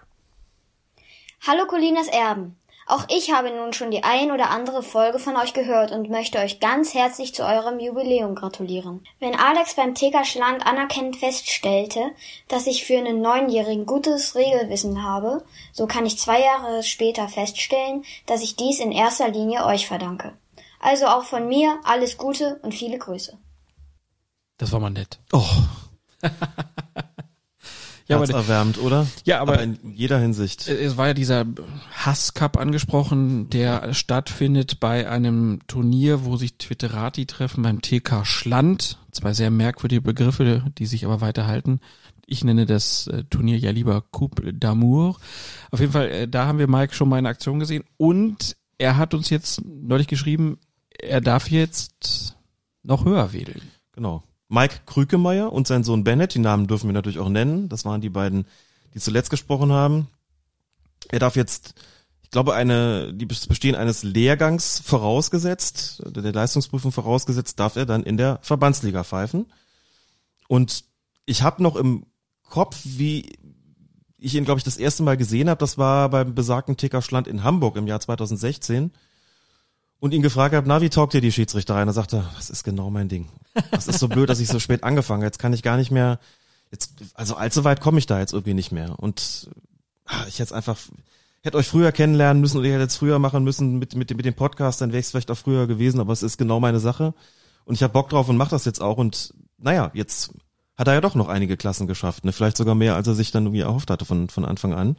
Hallo 1.46 1.64
Colinas 1.66 2.08
Erben. 2.08 2.56
Auch 2.90 3.04
ich 3.08 3.32
habe 3.32 3.52
nun 3.52 3.72
schon 3.72 3.92
die 3.92 4.02
ein 4.02 4.32
oder 4.32 4.50
andere 4.50 4.82
Folge 4.82 5.20
von 5.20 5.36
euch 5.36 5.54
gehört 5.54 5.92
und 5.92 6.10
möchte 6.10 6.38
euch 6.38 6.58
ganz 6.58 6.92
herzlich 6.92 7.32
zu 7.32 7.44
eurem 7.44 7.78
Jubiläum 7.78 8.34
gratulieren. 8.34 9.06
Wenn 9.20 9.36
Alex 9.36 9.74
beim 9.74 9.94
TK 9.94 10.26
Schland 10.26 10.66
anerkennend 10.66 11.16
feststellte, 11.16 12.00
dass 12.48 12.66
ich 12.66 12.84
für 12.84 12.98
einen 12.98 13.22
Neunjährigen 13.22 13.86
gutes 13.86 14.34
Regelwissen 14.34 15.04
habe, 15.04 15.44
so 15.72 15.86
kann 15.86 16.04
ich 16.04 16.18
zwei 16.18 16.40
Jahre 16.40 16.82
später 16.82 17.28
feststellen, 17.28 18.04
dass 18.26 18.42
ich 18.42 18.56
dies 18.56 18.80
in 18.80 18.90
erster 18.90 19.28
Linie 19.28 19.66
euch 19.66 19.86
verdanke. 19.86 20.32
Also 20.80 21.06
auch 21.06 21.22
von 21.22 21.46
mir 21.46 21.78
alles 21.84 22.18
Gute 22.18 22.58
und 22.62 22.74
viele 22.74 22.98
Grüße. 22.98 23.38
Das 24.58 24.72
war 24.72 24.80
mal 24.80 24.90
nett. 24.90 25.20
Oh. 25.32 25.46
Ja, 28.10 28.16
aber- 28.16 28.28
erwärmt, 28.30 28.78
oder? 28.78 29.06
Ja, 29.24 29.40
aber, 29.40 29.62
in 29.62 29.78
jeder 29.94 30.18
Hinsicht. 30.18 30.68
Äh, 30.68 30.84
Es 30.84 30.96
war 30.96 31.08
ja 31.08 31.14
dieser 31.14 31.44
Hasscup 31.92 32.56
angesprochen, 32.58 33.48
der 33.50 33.94
stattfindet 33.94 34.80
bei 34.80 35.08
einem 35.08 35.60
Turnier, 35.66 36.24
wo 36.24 36.36
sich 36.36 36.54
Twitterati 36.58 37.26
treffen 37.26 37.62
beim 37.62 37.80
TK 37.80 38.24
Schland. 38.24 38.98
Zwei 39.12 39.32
sehr 39.32 39.50
merkwürdige 39.50 40.02
Begriffe, 40.02 40.64
die 40.78 40.86
sich 40.86 41.04
aber 41.04 41.20
weiterhalten. 41.20 41.80
Ich 42.26 42.44
nenne 42.44 42.64
das 42.66 43.06
äh, 43.08 43.24
Turnier 43.24 43.58
ja 43.58 43.70
lieber 43.72 44.02
Coupe 44.12 44.50
d'Amour. 44.52 45.16
Auf 45.70 45.80
jeden 45.80 45.92
Fall, 45.92 46.08
äh, 46.10 46.28
da 46.28 46.46
haben 46.46 46.58
wir 46.58 46.68
Mike 46.68 46.94
schon 46.94 47.08
mal 47.08 47.18
in 47.18 47.26
Aktion 47.26 47.58
gesehen 47.58 47.82
und 47.96 48.56
er 48.78 48.96
hat 48.96 49.14
uns 49.14 49.30
jetzt 49.30 49.62
neulich 49.64 50.06
geschrieben, 50.06 50.58
er 50.98 51.20
darf 51.20 51.50
jetzt 51.50 52.36
noch 52.82 53.04
höher 53.04 53.32
wedeln. 53.32 53.62
Genau. 53.92 54.22
Mike 54.50 54.80
Krükemeyer 54.84 55.52
und 55.52 55.68
sein 55.68 55.84
Sohn 55.84 56.02
Bennett, 56.02 56.34
die 56.34 56.40
Namen 56.40 56.66
dürfen 56.66 56.88
wir 56.88 56.92
natürlich 56.92 57.20
auch 57.20 57.28
nennen. 57.28 57.68
Das 57.68 57.84
waren 57.84 58.00
die 58.00 58.10
beiden, 58.10 58.46
die 58.94 58.98
zuletzt 58.98 59.30
gesprochen 59.30 59.70
haben. 59.70 60.08
Er 61.08 61.20
darf 61.20 61.36
jetzt, 61.36 61.74
ich 62.24 62.30
glaube, 62.32 62.54
eine, 62.54 63.14
die 63.14 63.26
Bestehen 63.26 63.76
eines 63.76 64.02
Lehrgangs 64.02 64.80
vorausgesetzt, 64.84 66.02
der 66.04 66.32
Leistungsprüfung 66.32 66.90
vorausgesetzt, 66.90 67.60
darf 67.60 67.76
er 67.76 67.86
dann 67.86 68.02
in 68.02 68.16
der 68.16 68.40
Verbandsliga 68.42 69.04
pfeifen. 69.04 69.46
Und 70.48 70.82
ich 71.26 71.42
habe 71.42 71.62
noch 71.62 71.76
im 71.76 72.06
Kopf, 72.42 72.76
wie 72.82 73.38
ich 74.18 74.34
ihn, 74.34 74.44
glaube 74.44 74.58
ich, 74.58 74.64
das 74.64 74.78
erste 74.78 75.04
Mal 75.04 75.16
gesehen 75.16 75.48
habe, 75.48 75.60
das 75.60 75.78
war 75.78 76.08
beim 76.08 76.34
besagten 76.34 76.76
TK 76.76 77.04
Schland 77.04 77.28
in 77.28 77.44
Hamburg 77.44 77.76
im 77.76 77.86
Jahr 77.86 78.00
2016 78.00 78.90
und 80.00 80.12
ihn 80.12 80.22
gefragt 80.22 80.54
habe, 80.54 80.66
na, 80.66 80.80
wie 80.80 80.90
taugt 80.90 81.12
dir 81.12 81.20
die 81.20 81.30
Schiedsrichterei? 81.30 81.82
Und 81.82 81.88
er 81.88 81.94
sagte, 81.94 82.24
das 82.36 82.50
ist 82.50 82.64
genau 82.64 82.90
mein 82.90 83.08
Ding. 83.08 83.28
Das 83.70 83.86
ist 83.86 83.98
so 83.98 84.08
blöd, 84.08 84.28
dass 84.28 84.40
ich 84.40 84.48
so 84.48 84.58
spät 84.58 84.82
angefangen 84.82 85.20
habe. 85.22 85.26
Jetzt 85.26 85.38
kann 85.38 85.52
ich 85.52 85.62
gar 85.62 85.76
nicht 85.76 85.90
mehr, 85.90 86.18
jetzt, 86.70 86.94
also 87.14 87.34
allzu 87.36 87.64
weit 87.64 87.80
komme 87.80 87.98
ich 87.98 88.06
da 88.06 88.18
jetzt 88.18 88.32
irgendwie 88.32 88.54
nicht 88.54 88.72
mehr. 88.72 88.98
Und 88.98 89.50
ah, 90.06 90.24
ich 90.26 90.38
hätte 90.38 90.54
einfach, 90.54 90.78
hätte 91.42 91.58
euch 91.58 91.68
früher 91.68 91.92
kennenlernen 91.92 92.40
müssen 92.40 92.58
oder 92.58 92.68
ihr 92.68 92.74
hättet 92.74 92.90
es 92.90 92.96
früher 92.96 93.18
machen 93.18 93.44
müssen 93.44 93.78
mit, 93.78 93.94
mit, 93.94 94.16
mit 94.16 94.24
dem 94.24 94.34
Podcast, 94.34 94.80
dann 94.80 94.92
wäre 94.92 95.00
es 95.00 95.10
vielleicht 95.10 95.30
auch 95.30 95.38
früher 95.38 95.66
gewesen, 95.66 96.00
aber 96.00 96.12
es 96.12 96.22
ist 96.22 96.38
genau 96.38 96.60
meine 96.60 96.80
Sache. 96.80 97.14
Und 97.64 97.74
ich 97.74 97.82
habe 97.82 97.92
Bock 97.92 98.08
drauf 98.08 98.28
und 98.28 98.38
mache 98.38 98.50
das 98.50 98.64
jetzt 98.64 98.80
auch. 98.80 98.96
Und 98.96 99.34
naja, 99.58 99.90
jetzt 99.92 100.32
hat 100.76 100.88
er 100.88 100.94
ja 100.94 101.00
doch 101.02 101.14
noch 101.14 101.28
einige 101.28 101.58
Klassen 101.58 101.86
geschafft, 101.86 102.24
ne? 102.24 102.32
Vielleicht 102.32 102.56
sogar 102.56 102.74
mehr, 102.74 102.94
als 102.94 103.06
er 103.06 103.14
sich 103.14 103.32
dann 103.32 103.44
irgendwie 103.44 103.60
erhofft 103.60 103.90
hatte 103.90 104.06
von, 104.06 104.30
von 104.30 104.46
Anfang 104.46 104.72
an. 104.72 104.96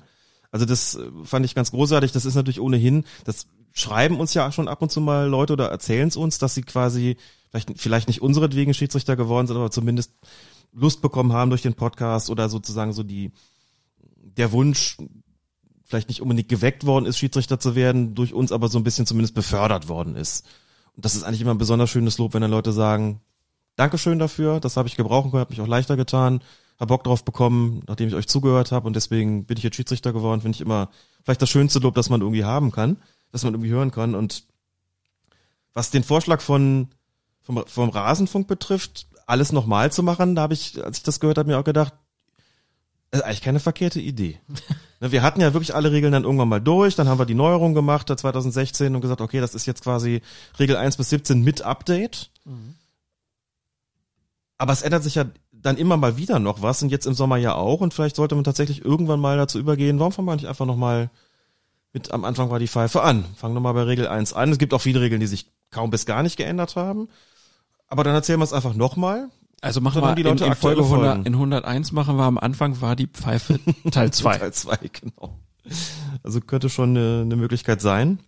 Also 0.51 0.65
das 0.65 0.95
äh, 0.95 1.09
fand 1.23 1.45
ich 1.45 1.55
ganz 1.55 1.71
großartig. 1.71 2.11
Das 2.11 2.25
ist 2.25 2.35
natürlich 2.35 2.61
ohnehin, 2.61 3.05
das 3.23 3.47
schreiben 3.73 4.19
uns 4.19 4.33
ja 4.33 4.51
schon 4.51 4.67
ab 4.67 4.81
und 4.81 4.91
zu 4.91 5.01
mal 5.01 5.27
Leute 5.27 5.53
oder 5.53 5.69
erzählen 5.69 6.07
es 6.07 6.17
uns, 6.17 6.37
dass 6.37 6.53
sie 6.53 6.61
quasi 6.61 7.17
vielleicht, 7.49 7.79
vielleicht 7.79 8.07
nicht 8.07 8.21
unseretwegen 8.21 8.73
Schiedsrichter 8.73 9.15
geworden 9.15 9.47
sind, 9.47 9.57
aber 9.57 9.71
zumindest 9.71 10.13
Lust 10.73 11.01
bekommen 11.01 11.33
haben 11.33 11.49
durch 11.49 11.61
den 11.61 11.73
Podcast 11.73 12.29
oder 12.29 12.49
sozusagen 12.49 12.93
so 12.93 13.03
die, 13.03 13.31
der 14.15 14.51
Wunsch 14.51 14.97
vielleicht 15.83 16.07
nicht 16.07 16.21
unbedingt 16.21 16.47
geweckt 16.47 16.85
worden 16.85 17.05
ist, 17.05 17.17
Schiedsrichter 17.17 17.59
zu 17.59 17.75
werden, 17.75 18.15
durch 18.15 18.33
uns 18.33 18.51
aber 18.51 18.69
so 18.69 18.77
ein 18.77 18.83
bisschen 18.83 19.05
zumindest 19.05 19.35
befördert 19.35 19.89
worden 19.89 20.15
ist. 20.15 20.45
Und 20.95 21.03
das 21.03 21.15
ist 21.15 21.23
eigentlich 21.23 21.41
immer 21.41 21.51
ein 21.51 21.57
besonders 21.57 21.89
schönes 21.89 22.17
Lob, 22.17 22.33
wenn 22.33 22.41
dann 22.41 22.51
Leute 22.51 22.71
sagen, 22.71 23.21
Dankeschön 23.75 24.19
dafür, 24.19 24.59
das 24.59 24.77
habe 24.77 24.87
ich 24.87 24.95
gebrauchen 24.95 25.31
können, 25.31 25.41
hat 25.41 25.49
mich 25.49 25.61
auch 25.61 25.67
leichter 25.67 25.97
getan, 25.97 26.41
hab 26.79 26.89
Bock 26.89 27.03
drauf 27.03 27.23
bekommen, 27.23 27.83
nachdem 27.87 28.07
ich 28.07 28.15
euch 28.15 28.27
zugehört 28.27 28.71
habe 28.71 28.87
und 28.87 28.95
deswegen 28.95 29.45
bin 29.45 29.57
ich 29.57 29.63
jetzt 29.63 29.75
Schiedsrichter 29.75 30.13
geworden, 30.13 30.41
finde 30.41 30.55
ich 30.55 30.61
immer 30.61 30.89
vielleicht 31.23 31.41
das 31.41 31.49
schönste 31.49 31.79
Lob, 31.79 31.95
das 31.95 32.09
man 32.09 32.21
irgendwie 32.21 32.43
haben 32.43 32.71
kann, 32.71 32.97
das 33.31 33.43
man 33.43 33.53
irgendwie 33.53 33.71
hören 33.71 33.91
kann 33.91 34.15
und 34.15 34.43
was 35.73 35.91
den 35.91 36.03
Vorschlag 36.03 36.41
von 36.41 36.89
vom, 37.41 37.63
vom 37.65 37.89
Rasenfunk 37.89 38.47
betrifft, 38.47 39.07
alles 39.25 39.51
nochmal 39.51 39.91
zu 39.91 40.03
machen, 40.03 40.35
da 40.35 40.43
habe 40.43 40.53
ich, 40.53 40.83
als 40.83 40.97
ich 40.97 41.03
das 41.03 41.19
gehört 41.19 41.37
habe, 41.37 41.49
mir 41.49 41.57
auch 41.57 41.63
gedacht, 41.63 41.93
das 43.09 43.21
ist 43.21 43.25
eigentlich 43.25 43.41
keine 43.41 43.59
verkehrte 43.59 43.99
Idee. 43.99 44.39
Ne, 45.03 45.11
Wir 45.11 45.23
hatten 45.23 45.41
ja 45.41 45.51
wirklich 45.53 45.73
alle 45.73 45.91
Regeln 45.91 46.13
dann 46.13 46.25
irgendwann 46.25 46.47
mal 46.47 46.61
durch, 46.61 46.95
dann 46.95 47.07
haben 47.07 47.17
wir 47.17 47.25
die 47.25 47.33
Neuerung 47.33 47.73
gemacht, 47.73 48.07
da 48.07 48.15
2016 48.15 48.93
und 48.93 49.01
gesagt, 49.01 49.19
okay, 49.19 49.41
das 49.41 49.55
ist 49.55 49.65
jetzt 49.65 49.81
quasi 49.81 50.21
Regel 50.59 50.75
1 50.77 50.95
bis 50.95 51.09
17 51.09 51.41
mit 51.41 51.63
Update. 51.63 52.29
Aber 54.59 54.73
es 54.73 54.83
ändert 54.83 55.01
sich 55.01 55.15
ja 55.15 55.25
dann 55.51 55.77
immer 55.77 55.97
mal 55.97 56.17
wieder 56.17 56.37
noch 56.37 56.61
was 56.61 56.83
und 56.83 56.89
jetzt 56.89 57.07
im 57.07 57.15
Sommer 57.15 57.37
ja 57.37 57.55
auch 57.55 57.81
und 57.81 57.95
vielleicht 57.95 58.15
sollte 58.15 58.35
man 58.35 58.43
tatsächlich 58.43 58.85
irgendwann 58.85 59.19
mal 59.19 59.37
dazu 59.37 59.57
übergehen, 59.57 59.97
warum 59.97 60.13
fangen 60.13 60.27
wir 60.27 60.35
nicht 60.35 60.47
einfach 60.47 60.67
nochmal 60.67 61.09
mit 61.93 62.11
am 62.11 62.25
Anfang 62.25 62.49
war 62.49 62.59
die 62.59 62.67
Pfeife 62.67 63.01
an. 63.01 63.25
Fangen 63.35 63.53
nochmal 63.53 63.73
bei 63.73 63.83
Regel 63.83 64.07
1 64.07 64.33
an. 64.33 64.51
Es 64.51 64.57
gibt 64.57 64.73
auch 64.73 64.81
viele 64.81 65.01
Regeln, 65.01 65.19
die 65.19 65.27
sich 65.27 65.51
kaum 65.71 65.89
bis 65.89 66.05
gar 66.05 66.23
nicht 66.23 66.37
geändert 66.37 66.75
haben. 66.75 67.09
Aber 67.87 68.03
dann 68.03 68.13
erzählen 68.13 68.39
wir 68.39 68.45
es 68.45 68.53
einfach 68.53 68.73
nochmal. 68.73 69.29
Also 69.61 69.79
machen 69.81 70.01
wir 70.01 70.15
die 70.15 70.21
in, 70.21 70.27
Leute 70.27 70.45
in 70.45 70.51
aktuelle 70.51 70.77
Folge 70.77 70.95
100, 70.95 71.13
Folgen. 71.13 71.25
in 71.25 71.33
101 71.33 71.91
machen 71.91 72.15
wir 72.15 72.23
am 72.23 72.37
Anfang 72.37 72.81
war 72.81 72.95
die 72.95 73.07
Pfeife 73.07 73.59
Teil 73.91 74.11
2. 74.11 74.37
Teil 74.37 74.53
2, 74.53 74.77
genau. 75.01 75.39
Also 76.23 76.41
könnte 76.41 76.69
schon 76.69 76.97
eine, 76.97 77.21
eine 77.21 77.35
Möglichkeit 77.35 77.81
sein. 77.81 78.19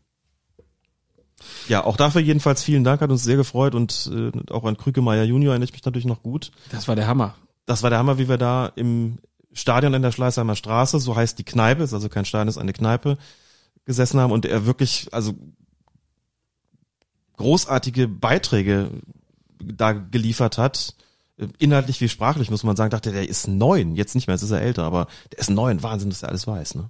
Ja, 1.67 1.83
auch 1.83 1.97
dafür 1.97 2.21
jedenfalls 2.21 2.63
vielen 2.63 2.83
Dank, 2.83 3.01
hat 3.01 3.09
uns 3.09 3.23
sehr 3.23 3.35
gefreut 3.35 3.75
und 3.75 4.09
äh, 4.13 4.31
auch 4.51 4.63
an 4.63 4.77
Krügemeier 4.77 5.23
Junior 5.23 5.53
erinnere 5.53 5.65
ich 5.65 5.73
mich 5.73 5.83
natürlich 5.83 6.05
noch 6.05 6.21
gut. 6.21 6.51
Das 6.71 6.87
war 6.87 6.95
der 6.95 7.07
Hammer. 7.07 7.35
Das 7.65 7.83
war 7.83 7.89
der 7.89 7.99
Hammer, 7.99 8.17
wie 8.17 8.29
wir 8.29 8.37
da 8.37 8.67
im 8.75 9.17
Stadion 9.53 9.93
in 9.93 10.01
der 10.01 10.11
Schleißheimer 10.11 10.55
Straße, 10.55 10.99
so 10.99 11.15
heißt 11.15 11.37
die 11.39 11.43
Kneipe, 11.43 11.83
ist 11.83 11.93
also 11.93 12.09
kein 12.09 12.25
Stadion, 12.25 12.47
ist 12.47 12.57
eine 12.57 12.73
Kneipe, 12.73 13.17
gesessen 13.85 14.19
haben 14.19 14.31
und 14.31 14.45
er 14.45 14.65
wirklich, 14.65 15.07
also 15.11 15.33
großartige 17.37 18.07
Beiträge 18.07 18.89
da 19.59 19.93
geliefert 19.93 20.57
hat, 20.57 20.95
inhaltlich 21.57 21.99
wie 22.01 22.09
sprachlich, 22.09 22.51
muss 22.51 22.63
man 22.63 22.75
sagen, 22.75 22.91
dachte, 22.91 23.11
der 23.11 23.27
ist 23.27 23.47
neun, 23.47 23.95
jetzt 23.95 24.15
nicht 24.15 24.27
mehr, 24.27 24.35
jetzt 24.35 24.43
ist 24.43 24.51
er 24.51 24.61
älter, 24.61 24.83
aber 24.83 25.07
der 25.31 25.39
ist 25.39 25.49
neun, 25.49 25.81
Wahnsinn, 25.81 26.09
dass 26.09 26.23
er 26.23 26.29
alles 26.29 26.47
weiß, 26.47 26.75
ne? 26.75 26.89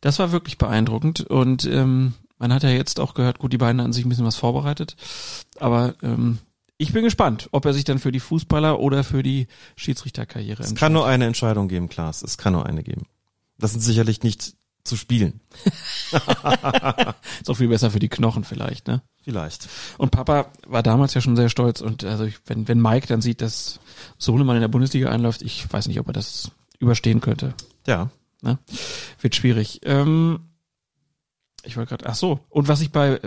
Das 0.00 0.18
war 0.18 0.32
wirklich 0.32 0.58
beeindruckend 0.58 1.20
und 1.20 1.64
ähm, 1.64 2.14
man 2.38 2.52
hat 2.52 2.64
ja 2.64 2.70
jetzt 2.70 2.98
auch 2.98 3.14
gehört, 3.14 3.38
gut, 3.38 3.52
die 3.52 3.58
beiden 3.58 3.80
hatten 3.80 3.92
sich 3.92 4.04
ein 4.04 4.08
bisschen 4.08 4.26
was 4.26 4.36
vorbereitet, 4.36 4.96
aber 5.58 5.94
ähm, 6.02 6.38
ich 6.76 6.92
bin 6.92 7.04
gespannt, 7.04 7.48
ob 7.52 7.64
er 7.64 7.72
sich 7.72 7.84
dann 7.84 8.00
für 8.00 8.10
die 8.10 8.20
Fußballer 8.20 8.80
oder 8.80 9.04
für 9.04 9.22
die 9.22 9.46
Schiedsrichterkarriere 9.76 10.62
Es 10.64 10.74
kann 10.74 10.92
nur 10.92 11.06
eine 11.06 11.26
Entscheidung 11.26 11.68
geben, 11.68 11.88
Klaas, 11.88 12.22
es 12.22 12.38
kann 12.38 12.54
nur 12.54 12.66
eine 12.66 12.82
geben. 12.82 13.06
Das 13.58 13.72
sind 13.72 13.80
sicherlich 13.80 14.22
nicht 14.24 14.54
zu 14.84 14.96
spielen. 14.96 15.40
ist 16.10 17.50
auch 17.50 17.56
viel 17.56 17.68
besser 17.68 17.90
für 17.90 17.98
die 17.98 18.08
Knochen 18.08 18.44
vielleicht, 18.44 18.88
ne? 18.88 19.02
Vielleicht. 19.22 19.68
Und 19.98 20.10
Papa 20.10 20.50
war 20.66 20.82
damals 20.82 21.14
ja 21.14 21.20
schon 21.20 21.36
sehr 21.36 21.48
stolz 21.48 21.80
und 21.80 22.04
also 22.04 22.24
ich, 22.24 22.40
wenn, 22.46 22.66
wenn 22.66 22.80
Mike 22.80 23.06
dann 23.06 23.22
sieht, 23.22 23.40
dass 23.40 23.78
Sohnemann 24.18 24.56
in 24.56 24.62
der 24.62 24.68
Bundesliga 24.68 25.10
einläuft, 25.10 25.42
ich 25.42 25.72
weiß 25.72 25.86
nicht, 25.86 26.00
ob 26.00 26.08
er 26.08 26.12
das 26.12 26.50
überstehen 26.80 27.20
könnte. 27.20 27.54
Ja. 27.86 28.10
Ne? 28.42 28.58
Wird 29.20 29.36
schwierig. 29.36 29.80
Ähm, 29.84 30.48
ich 31.62 31.76
wollte 31.76 31.90
gerade, 31.90 32.06
ach 32.06 32.16
so. 32.16 32.40
Und 32.48 32.66
was 32.66 32.80
ich 32.80 32.90
bei 32.90 33.20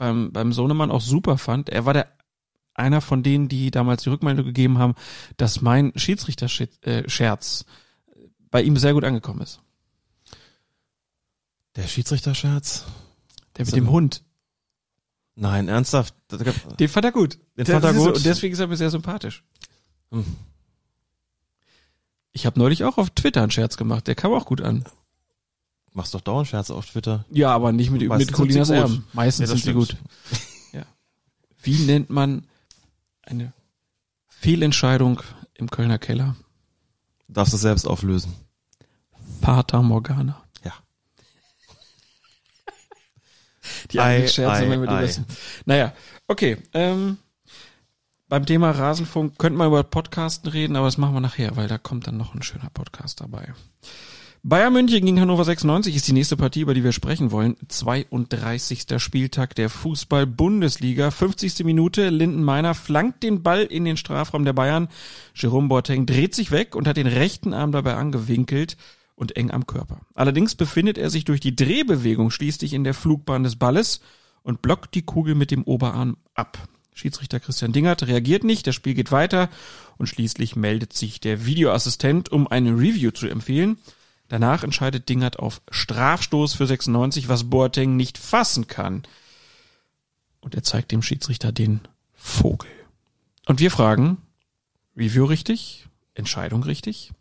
beim, 0.00 0.32
beim 0.32 0.52
Sohnemann 0.52 0.90
auch 0.90 1.02
super 1.02 1.38
fand, 1.38 1.68
er 1.68 1.84
war 1.84 1.92
der 1.92 2.08
einer 2.74 3.02
von 3.02 3.22
denen, 3.22 3.48
die 3.48 3.70
damals 3.70 4.02
die 4.02 4.08
Rückmeldung 4.08 4.46
gegeben 4.46 4.78
haben, 4.78 4.94
dass 5.36 5.60
mein 5.60 5.92
Schiedsrichter-Scherz 5.94 7.66
bei 8.50 8.62
ihm 8.62 8.76
sehr 8.78 8.94
gut 8.94 9.04
angekommen 9.04 9.42
ist. 9.42 9.60
Der 11.76 11.86
Schiedsrichter-Scherz? 11.86 12.84
Der 13.56 13.66
mit 13.66 13.76
dem 13.76 13.90
Hund. 13.90 14.22
Nein, 15.34 15.68
ernsthaft. 15.68 16.14
Den 16.78 16.88
fand 16.88 17.04
er 17.04 17.12
gut. 17.12 17.38
Den 17.56 17.66
fand 17.66 17.84
er 17.84 17.94
gut. 17.94 18.16
Und 18.16 18.24
deswegen 18.24 18.52
ist 18.52 18.58
er 18.60 18.66
mir 18.66 18.76
sehr 18.76 18.90
sympathisch. 18.90 19.42
Hm. 20.10 20.24
Ich 22.32 22.46
habe 22.46 22.58
neulich 22.58 22.84
auch 22.84 22.98
auf 22.98 23.10
Twitter 23.10 23.42
einen 23.42 23.50
Scherz 23.50 23.76
gemacht, 23.76 24.06
der 24.06 24.14
kam 24.14 24.32
auch 24.32 24.46
gut 24.46 24.60
an. 24.60 24.84
Machst 25.92 26.14
doch 26.14 26.20
dauernd 26.20 26.46
Scherze 26.48 26.74
auf 26.74 26.86
Twitter. 26.86 27.24
Ja, 27.30 27.52
aber 27.52 27.72
nicht 27.72 27.90
mit, 27.90 28.06
Meistens 28.06 28.28
mit 28.30 28.36
Colinas. 28.36 28.70
Erben. 28.70 29.04
Meistens 29.12 29.42
Ja, 29.42 29.46
sind 29.48 29.56
sie 29.56 29.62
stimmt. 29.62 29.78
gut. 29.78 29.96
Ja. 30.72 30.86
Wie 31.62 31.78
nennt 31.84 32.10
man 32.10 32.46
eine 33.22 33.52
Fehlentscheidung 34.28 35.20
im 35.54 35.68
Kölner 35.70 35.98
Keller? 35.98 36.36
Darfst 37.26 37.52
du 37.52 37.56
selbst 37.56 37.86
auflösen. 37.88 38.34
Fata 39.40 39.82
Morgana. 39.82 40.40
Ja. 40.64 40.74
Die 43.92 44.00
Ei, 44.00 44.26
Scherze 44.26 44.62
ei, 44.62 44.66
immer 44.66 44.76
mit 44.78 44.90
ei. 44.90 45.04
übers- 45.04 45.20
Naja, 45.64 45.92
okay. 46.28 46.56
Ähm, 46.74 47.18
beim 48.28 48.46
Thema 48.46 48.70
Rasenfunk 48.70 49.38
könnten 49.38 49.58
wir 49.58 49.66
über 49.66 49.82
Podcasten 49.82 50.48
reden, 50.50 50.76
aber 50.76 50.86
das 50.86 50.98
machen 50.98 51.14
wir 51.14 51.20
nachher, 51.20 51.56
weil 51.56 51.66
da 51.68 51.78
kommt 51.78 52.06
dann 52.06 52.16
noch 52.16 52.34
ein 52.34 52.42
schöner 52.42 52.70
Podcast 52.72 53.20
dabei. 53.20 53.52
Bayern 54.42 54.72
München 54.72 55.04
gegen 55.04 55.20
Hannover 55.20 55.44
96 55.44 55.94
ist 55.96 56.08
die 56.08 56.14
nächste 56.14 56.36
Partie, 56.36 56.62
über 56.62 56.72
die 56.72 56.82
wir 56.82 56.92
sprechen 56.92 57.30
wollen. 57.30 57.56
32. 57.68 58.86
Spieltag 58.98 59.54
der 59.54 59.68
Fußball-Bundesliga. 59.68 61.10
50. 61.10 61.62
Minute. 61.64 62.08
Linden 62.08 62.42
Meiner 62.42 62.74
flankt 62.74 63.22
den 63.22 63.42
Ball 63.42 63.64
in 63.64 63.84
den 63.84 63.98
Strafraum 63.98 64.46
der 64.46 64.54
Bayern. 64.54 64.88
Jerome 65.34 65.68
Boateng 65.68 66.06
dreht 66.06 66.34
sich 66.34 66.50
weg 66.52 66.74
und 66.74 66.88
hat 66.88 66.96
den 66.96 67.06
rechten 67.06 67.52
Arm 67.52 67.72
dabei 67.72 67.96
angewinkelt 67.96 68.78
und 69.20 69.36
eng 69.36 69.50
am 69.50 69.66
Körper. 69.66 70.00
Allerdings 70.14 70.54
befindet 70.54 70.96
er 70.96 71.10
sich 71.10 71.26
durch 71.26 71.40
die 71.40 71.54
Drehbewegung 71.54 72.30
schließlich 72.30 72.72
in 72.72 72.84
der 72.84 72.94
Flugbahn 72.94 73.44
des 73.44 73.56
Balles 73.56 74.00
und 74.42 74.62
blockt 74.62 74.94
die 74.94 75.02
Kugel 75.02 75.34
mit 75.34 75.50
dem 75.50 75.62
Oberarm 75.64 76.16
ab. 76.34 76.58
Schiedsrichter 76.94 77.38
Christian 77.38 77.72
Dingert 77.72 78.02
reagiert 78.06 78.44
nicht, 78.44 78.66
das 78.66 78.74
Spiel 78.74 78.94
geht 78.94 79.12
weiter 79.12 79.50
und 79.98 80.06
schließlich 80.06 80.56
meldet 80.56 80.94
sich 80.94 81.20
der 81.20 81.44
Videoassistent, 81.44 82.32
um 82.32 82.48
eine 82.48 82.72
Review 82.72 83.10
zu 83.10 83.28
empfehlen. 83.28 83.76
Danach 84.28 84.64
entscheidet 84.64 85.10
Dingert 85.10 85.38
auf 85.38 85.60
Strafstoß 85.70 86.54
für 86.54 86.66
96, 86.66 87.28
was 87.28 87.50
Boateng 87.50 87.96
nicht 87.96 88.16
fassen 88.16 88.68
kann. 88.68 89.02
Und 90.40 90.54
er 90.54 90.62
zeigt 90.62 90.92
dem 90.92 91.02
Schiedsrichter 91.02 91.52
den 91.52 91.80
Vogel. 92.14 92.70
Und 93.44 93.60
wir 93.60 93.70
fragen, 93.70 94.16
Review 94.96 95.26
richtig? 95.26 95.88
Entscheidung 96.14 96.62
richtig? 96.62 97.12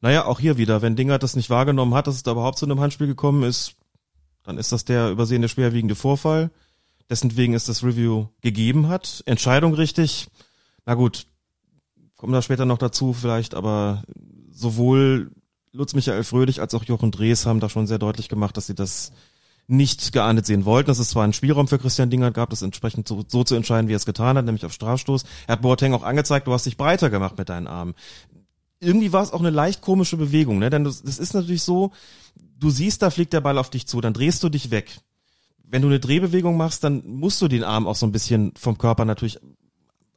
Naja, 0.00 0.26
auch 0.26 0.40
hier 0.40 0.58
wieder, 0.58 0.82
wenn 0.82 0.96
Dingert 0.96 1.22
das 1.22 1.36
nicht 1.36 1.50
wahrgenommen 1.50 1.94
hat, 1.94 2.06
dass 2.06 2.14
es 2.14 2.22
da 2.22 2.32
überhaupt 2.32 2.58
zu 2.58 2.66
einem 2.66 2.80
Handspiel 2.80 3.06
gekommen 3.06 3.42
ist, 3.42 3.74
dann 4.44 4.58
ist 4.58 4.72
das 4.72 4.84
der 4.84 5.10
übersehene 5.10 5.48
schwerwiegende 5.48 5.94
Vorfall, 5.94 6.50
dessen 7.10 7.36
wegen 7.36 7.54
es 7.54 7.66
das 7.66 7.82
Review 7.82 8.26
gegeben 8.40 8.88
hat. 8.88 9.22
Entscheidung 9.26 9.74
richtig. 9.74 10.28
Na 10.86 10.94
gut, 10.94 11.26
kommen 12.16 12.32
da 12.32 12.42
später 12.42 12.64
noch 12.64 12.78
dazu 12.78 13.12
vielleicht, 13.12 13.54
aber 13.54 14.04
sowohl 14.50 15.30
Lutz 15.72 15.94
Michael 15.94 16.24
Fröhlich 16.24 16.60
als 16.60 16.74
auch 16.74 16.84
Jochen 16.84 17.10
Drees 17.10 17.46
haben 17.46 17.60
da 17.60 17.68
schon 17.68 17.86
sehr 17.86 17.98
deutlich 17.98 18.28
gemacht, 18.28 18.56
dass 18.56 18.66
sie 18.66 18.74
das 18.74 19.12
nicht 19.66 20.12
geahndet 20.12 20.46
sehen 20.46 20.64
wollten. 20.64 20.88
Dass 20.88 20.98
es 20.98 21.10
zwar 21.10 21.24
einen 21.24 21.34
Spielraum 21.34 21.68
für 21.68 21.78
Christian 21.78 22.10
Dingert 22.10 22.34
gab, 22.34 22.50
das 22.50 22.62
entsprechend 22.62 23.06
so, 23.06 23.24
so 23.26 23.44
zu 23.44 23.54
entscheiden, 23.54 23.88
wie 23.88 23.92
er 23.92 23.98
es 23.98 24.06
getan 24.06 24.36
hat, 24.36 24.44
nämlich 24.44 24.64
auf 24.64 24.72
Strafstoß. 24.72 25.24
Er 25.46 25.52
hat 25.52 25.62
Boateng 25.62 25.94
auch 25.94 26.02
angezeigt, 26.02 26.46
du 26.46 26.52
hast 26.52 26.66
dich 26.66 26.76
breiter 26.76 27.10
gemacht 27.10 27.38
mit 27.38 27.48
deinen 27.48 27.66
Armen. 27.66 27.94
Irgendwie 28.80 29.12
war 29.12 29.22
es 29.22 29.32
auch 29.32 29.40
eine 29.40 29.50
leicht 29.50 29.80
komische 29.80 30.16
Bewegung, 30.16 30.58
ne? 30.58 30.70
Denn 30.70 30.84
das, 30.84 31.02
das 31.02 31.18
ist 31.18 31.34
natürlich 31.34 31.62
so, 31.62 31.92
du 32.58 32.70
siehst, 32.70 33.02
da 33.02 33.10
fliegt 33.10 33.32
der 33.32 33.40
Ball 33.40 33.58
auf 33.58 33.70
dich 33.70 33.86
zu, 33.86 34.00
dann 34.00 34.14
drehst 34.14 34.42
du 34.42 34.48
dich 34.48 34.70
weg. 34.70 35.00
Wenn 35.64 35.82
du 35.82 35.88
eine 35.88 36.00
Drehbewegung 36.00 36.56
machst, 36.56 36.84
dann 36.84 37.02
musst 37.06 37.42
du 37.42 37.48
den 37.48 37.64
Arm 37.64 37.86
auch 37.86 37.96
so 37.96 38.06
ein 38.06 38.12
bisschen 38.12 38.52
vom 38.56 38.78
Körper 38.78 39.04
natürlich 39.04 39.38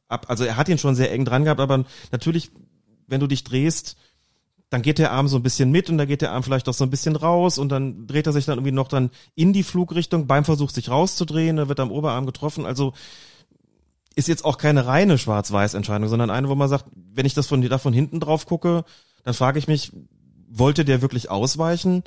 ab. 0.08 0.26
Also 0.28 0.44
er 0.44 0.56
hat 0.56 0.68
ihn 0.68 0.78
schon 0.78 0.94
sehr 0.94 1.12
eng 1.12 1.24
dran 1.24 1.44
gehabt, 1.44 1.60
aber 1.60 1.84
natürlich, 2.10 2.50
wenn 3.06 3.20
du 3.20 3.26
dich 3.26 3.44
drehst, 3.44 3.96
dann 4.70 4.80
geht 4.80 4.98
der 4.98 5.12
Arm 5.12 5.28
so 5.28 5.36
ein 5.36 5.42
bisschen 5.42 5.70
mit 5.70 5.90
und 5.90 5.98
dann 5.98 6.08
geht 6.08 6.22
der 6.22 6.32
Arm 6.32 6.42
vielleicht 6.42 6.66
auch 6.68 6.74
so 6.74 6.84
ein 6.84 6.90
bisschen 6.90 7.16
raus 7.16 7.58
und 7.58 7.68
dann 7.68 8.06
dreht 8.06 8.26
er 8.26 8.32
sich 8.32 8.46
dann 8.46 8.56
irgendwie 8.56 8.72
noch 8.72 8.88
dann 8.88 9.10
in 9.34 9.52
die 9.52 9.64
Flugrichtung 9.64 10.26
beim 10.26 10.46
Versuch 10.46 10.70
sich 10.70 10.88
rauszudrehen, 10.88 11.58
er 11.58 11.68
wird 11.68 11.78
am 11.80 11.90
Oberarm 11.90 12.24
getroffen. 12.24 12.64
Also 12.64 12.94
ist 14.16 14.28
jetzt 14.28 14.44
auch 14.44 14.58
keine 14.58 14.86
reine 14.86 15.18
Schwarz-Weiß-Entscheidung, 15.18 16.08
sondern 16.08 16.30
eine, 16.30 16.48
wo 16.48 16.54
man 16.54 16.68
sagt, 16.68 16.86
wenn 16.94 17.26
ich 17.26 17.34
das 17.34 17.46
von 17.46 17.62
da 17.62 17.78
von 17.78 17.92
hinten 17.92 18.20
drauf 18.20 18.46
gucke, 18.46 18.84
dann 19.24 19.34
frage 19.34 19.58
ich 19.58 19.68
mich, 19.68 19.92
wollte 20.48 20.84
der 20.84 21.02
wirklich 21.02 21.30
ausweichen? 21.30 22.02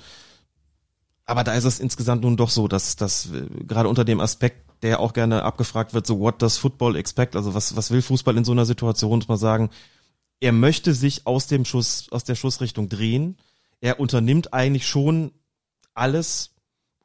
Aber 1.26 1.44
da 1.44 1.54
ist 1.54 1.64
es 1.64 1.80
insgesamt 1.80 2.24
nun 2.24 2.38
doch 2.38 2.50
so, 2.50 2.68
dass, 2.68 2.96
dass 2.96 3.32
äh, 3.32 3.48
gerade 3.66 3.90
unter 3.90 4.06
dem 4.06 4.20
Aspekt, 4.20 4.84
der 4.84 5.00
auch 5.00 5.14
gerne 5.14 5.44
abgefragt 5.44 5.94
wird, 5.94 6.06
so 6.06 6.20
what 6.20 6.42
does 6.42 6.58
football 6.58 6.96
expect? 6.96 7.36
Also 7.36 7.54
was, 7.54 7.76
was 7.76 7.90
will 7.90 8.02
Fußball 8.02 8.38
in 8.38 8.46
so 8.46 8.52
einer 8.52 8.66
Situation, 8.66 9.20
muss 9.20 9.28
man 9.28 9.38
sagen, 9.38 9.70
er 10.40 10.52
möchte 10.52 10.94
sich 10.94 11.26
aus 11.26 11.48
dem 11.48 11.66
Schuss, 11.66 12.08
aus 12.12 12.24
der 12.24 12.36
Schussrichtung 12.36 12.90
drehen. 12.90 13.38
Er 13.80 14.00
unternimmt 14.00 14.54
eigentlich 14.54 14.88
schon 14.88 15.32
alles, 15.94 16.52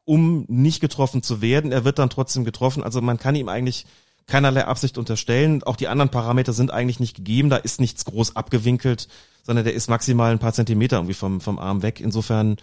um 0.05 0.45
nicht 0.49 0.81
getroffen 0.81 1.23
zu 1.23 1.41
werden. 1.41 1.73
Er 1.73 1.85
wird 1.85 1.99
dann 1.99 2.11
trotzdem 2.11 2.45
getroffen. 2.45 2.83
Also 2.83 3.01
man 3.01 3.19
kann 3.19 3.37
ihm 3.37 3.49
eigentlich 3.49 3.87
keinerlei 4.27 4.65
Absicht 4.65 4.99
unterstellen. 4.99 5.63
Auch 5.63 5.77
die 5.77 5.89
anderen 5.89 6.11
Parameter 6.11 6.53
sind 6.53 6.71
eigentlich 6.71 7.01
nicht 7.01 7.17
gegeben. 7.17 7.51
Da 7.51 7.57
ist 7.57 7.81
nichts 7.81 8.05
groß 8.05 8.37
abgewinkelt, 8.37 9.09
sondern 9.43 9.65
der 9.65 9.75
ist 9.75 9.91
maximal 9.91 10.31
ein 10.31 10.39
paar 10.39 10.53
Zentimeter 10.53 10.97
irgendwie 10.97 11.15
vom, 11.15 11.41
vom 11.41 11.59
Arm 11.59 11.83
weg. 11.83 12.01
Insofern 12.01 12.57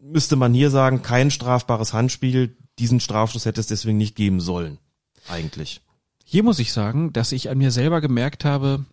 müsste 0.00 0.36
man 0.36 0.54
hier 0.54 0.70
sagen, 0.70 1.02
kein 1.02 1.30
strafbares 1.30 1.92
Handspiel. 1.92 2.56
Diesen 2.78 3.00
Strafschuss 3.00 3.46
hätte 3.46 3.60
es 3.60 3.66
deswegen 3.66 3.98
nicht 3.98 4.16
geben 4.16 4.40
sollen. 4.40 4.78
Eigentlich. 5.28 5.80
Hier 6.24 6.42
muss 6.42 6.58
ich 6.58 6.72
sagen, 6.72 7.12
dass 7.12 7.32
ich 7.32 7.48
an 7.48 7.58
mir 7.58 7.70
selber 7.70 8.00
gemerkt 8.00 8.44
habe, 8.44 8.84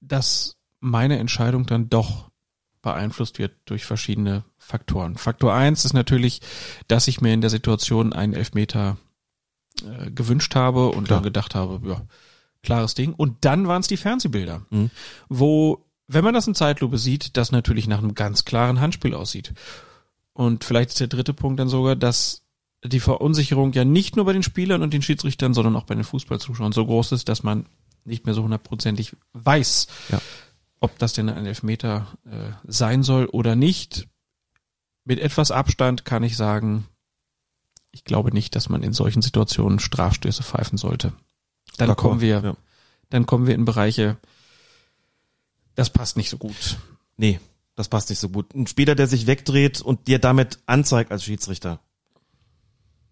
dass 0.00 0.56
meine 0.80 1.18
Entscheidung 1.18 1.66
dann 1.66 1.88
doch 1.88 2.30
beeinflusst 2.82 3.38
wird 3.38 3.52
durch 3.64 3.84
verschiedene 3.84 4.44
Faktoren. 4.58 5.16
Faktor 5.16 5.52
eins 5.52 5.84
ist 5.84 5.92
natürlich, 5.92 6.40
dass 6.86 7.08
ich 7.08 7.20
mir 7.20 7.34
in 7.34 7.40
der 7.40 7.50
Situation 7.50 8.12
einen 8.12 8.32
Elfmeter 8.32 8.96
äh, 9.82 10.10
gewünscht 10.10 10.54
habe 10.54 10.88
und 10.88 11.04
Klar. 11.04 11.18
dann 11.18 11.24
gedacht 11.24 11.54
habe, 11.54 11.80
ja, 11.88 12.02
klares 12.62 12.94
Ding. 12.94 13.12
Und 13.14 13.44
dann 13.44 13.66
waren 13.68 13.80
es 13.80 13.88
die 13.88 13.96
Fernsehbilder, 13.96 14.62
Mhm. 14.70 14.90
wo, 15.28 15.84
wenn 16.08 16.24
man 16.24 16.34
das 16.34 16.46
in 16.46 16.54
Zeitlupe 16.54 16.98
sieht, 16.98 17.36
das 17.36 17.52
natürlich 17.52 17.86
nach 17.86 17.98
einem 17.98 18.14
ganz 18.14 18.44
klaren 18.44 18.80
Handspiel 18.80 19.14
aussieht. 19.14 19.52
Und 20.32 20.64
vielleicht 20.64 20.90
ist 20.90 21.00
der 21.00 21.06
dritte 21.08 21.32
Punkt 21.34 21.58
dann 21.60 21.68
sogar, 21.68 21.96
dass 21.96 22.42
die 22.84 23.00
Verunsicherung 23.00 23.72
ja 23.72 23.84
nicht 23.84 24.16
nur 24.16 24.24
bei 24.26 24.32
den 24.32 24.42
Spielern 24.42 24.82
und 24.82 24.92
den 24.92 25.02
Schiedsrichtern, 25.02 25.54
sondern 25.54 25.76
auch 25.76 25.84
bei 25.84 25.94
den 25.94 26.04
Fußballzuschauern 26.04 26.72
so 26.72 26.84
groß 26.86 27.12
ist, 27.12 27.28
dass 27.28 27.42
man 27.42 27.66
nicht 28.04 28.26
mehr 28.26 28.34
so 28.34 28.42
hundertprozentig 28.44 29.16
weiß, 29.32 29.88
Ja. 30.10 30.20
ob 30.80 30.96
das 30.98 31.14
denn 31.14 31.28
ein 31.28 31.46
Elfmeter 31.46 32.06
äh, 32.26 32.52
sein 32.64 33.02
soll 33.02 33.26
oder 33.26 33.56
nicht. 33.56 34.06
Mit 35.04 35.18
etwas 35.20 35.50
Abstand 35.50 36.04
kann 36.04 36.22
ich 36.22 36.36
sagen, 36.36 36.86
ich 37.96 38.04
glaube 38.04 38.30
nicht, 38.30 38.54
dass 38.54 38.68
man 38.68 38.82
in 38.82 38.92
solchen 38.92 39.22
Situationen 39.22 39.78
Strafstöße 39.78 40.42
pfeifen 40.42 40.76
sollte. 40.76 41.14
Dann 41.78 41.88
D'accord, 41.88 41.94
kommen 41.94 42.20
wir, 42.20 42.42
ja. 42.42 42.56
dann 43.08 43.24
kommen 43.24 43.46
wir 43.46 43.54
in 43.54 43.64
Bereiche, 43.64 44.18
das 45.76 45.88
passt 45.88 46.18
nicht 46.18 46.28
so 46.28 46.36
gut. 46.36 46.76
Nee, 47.16 47.40
das 47.74 47.88
passt 47.88 48.10
nicht 48.10 48.18
so 48.18 48.28
gut. 48.28 48.54
Ein 48.54 48.66
Spieler, 48.66 48.94
der 48.94 49.06
sich 49.06 49.26
wegdreht 49.26 49.80
und 49.80 50.08
dir 50.08 50.18
damit 50.18 50.58
anzeigt 50.66 51.10
als 51.10 51.24
Schiedsrichter. 51.24 51.80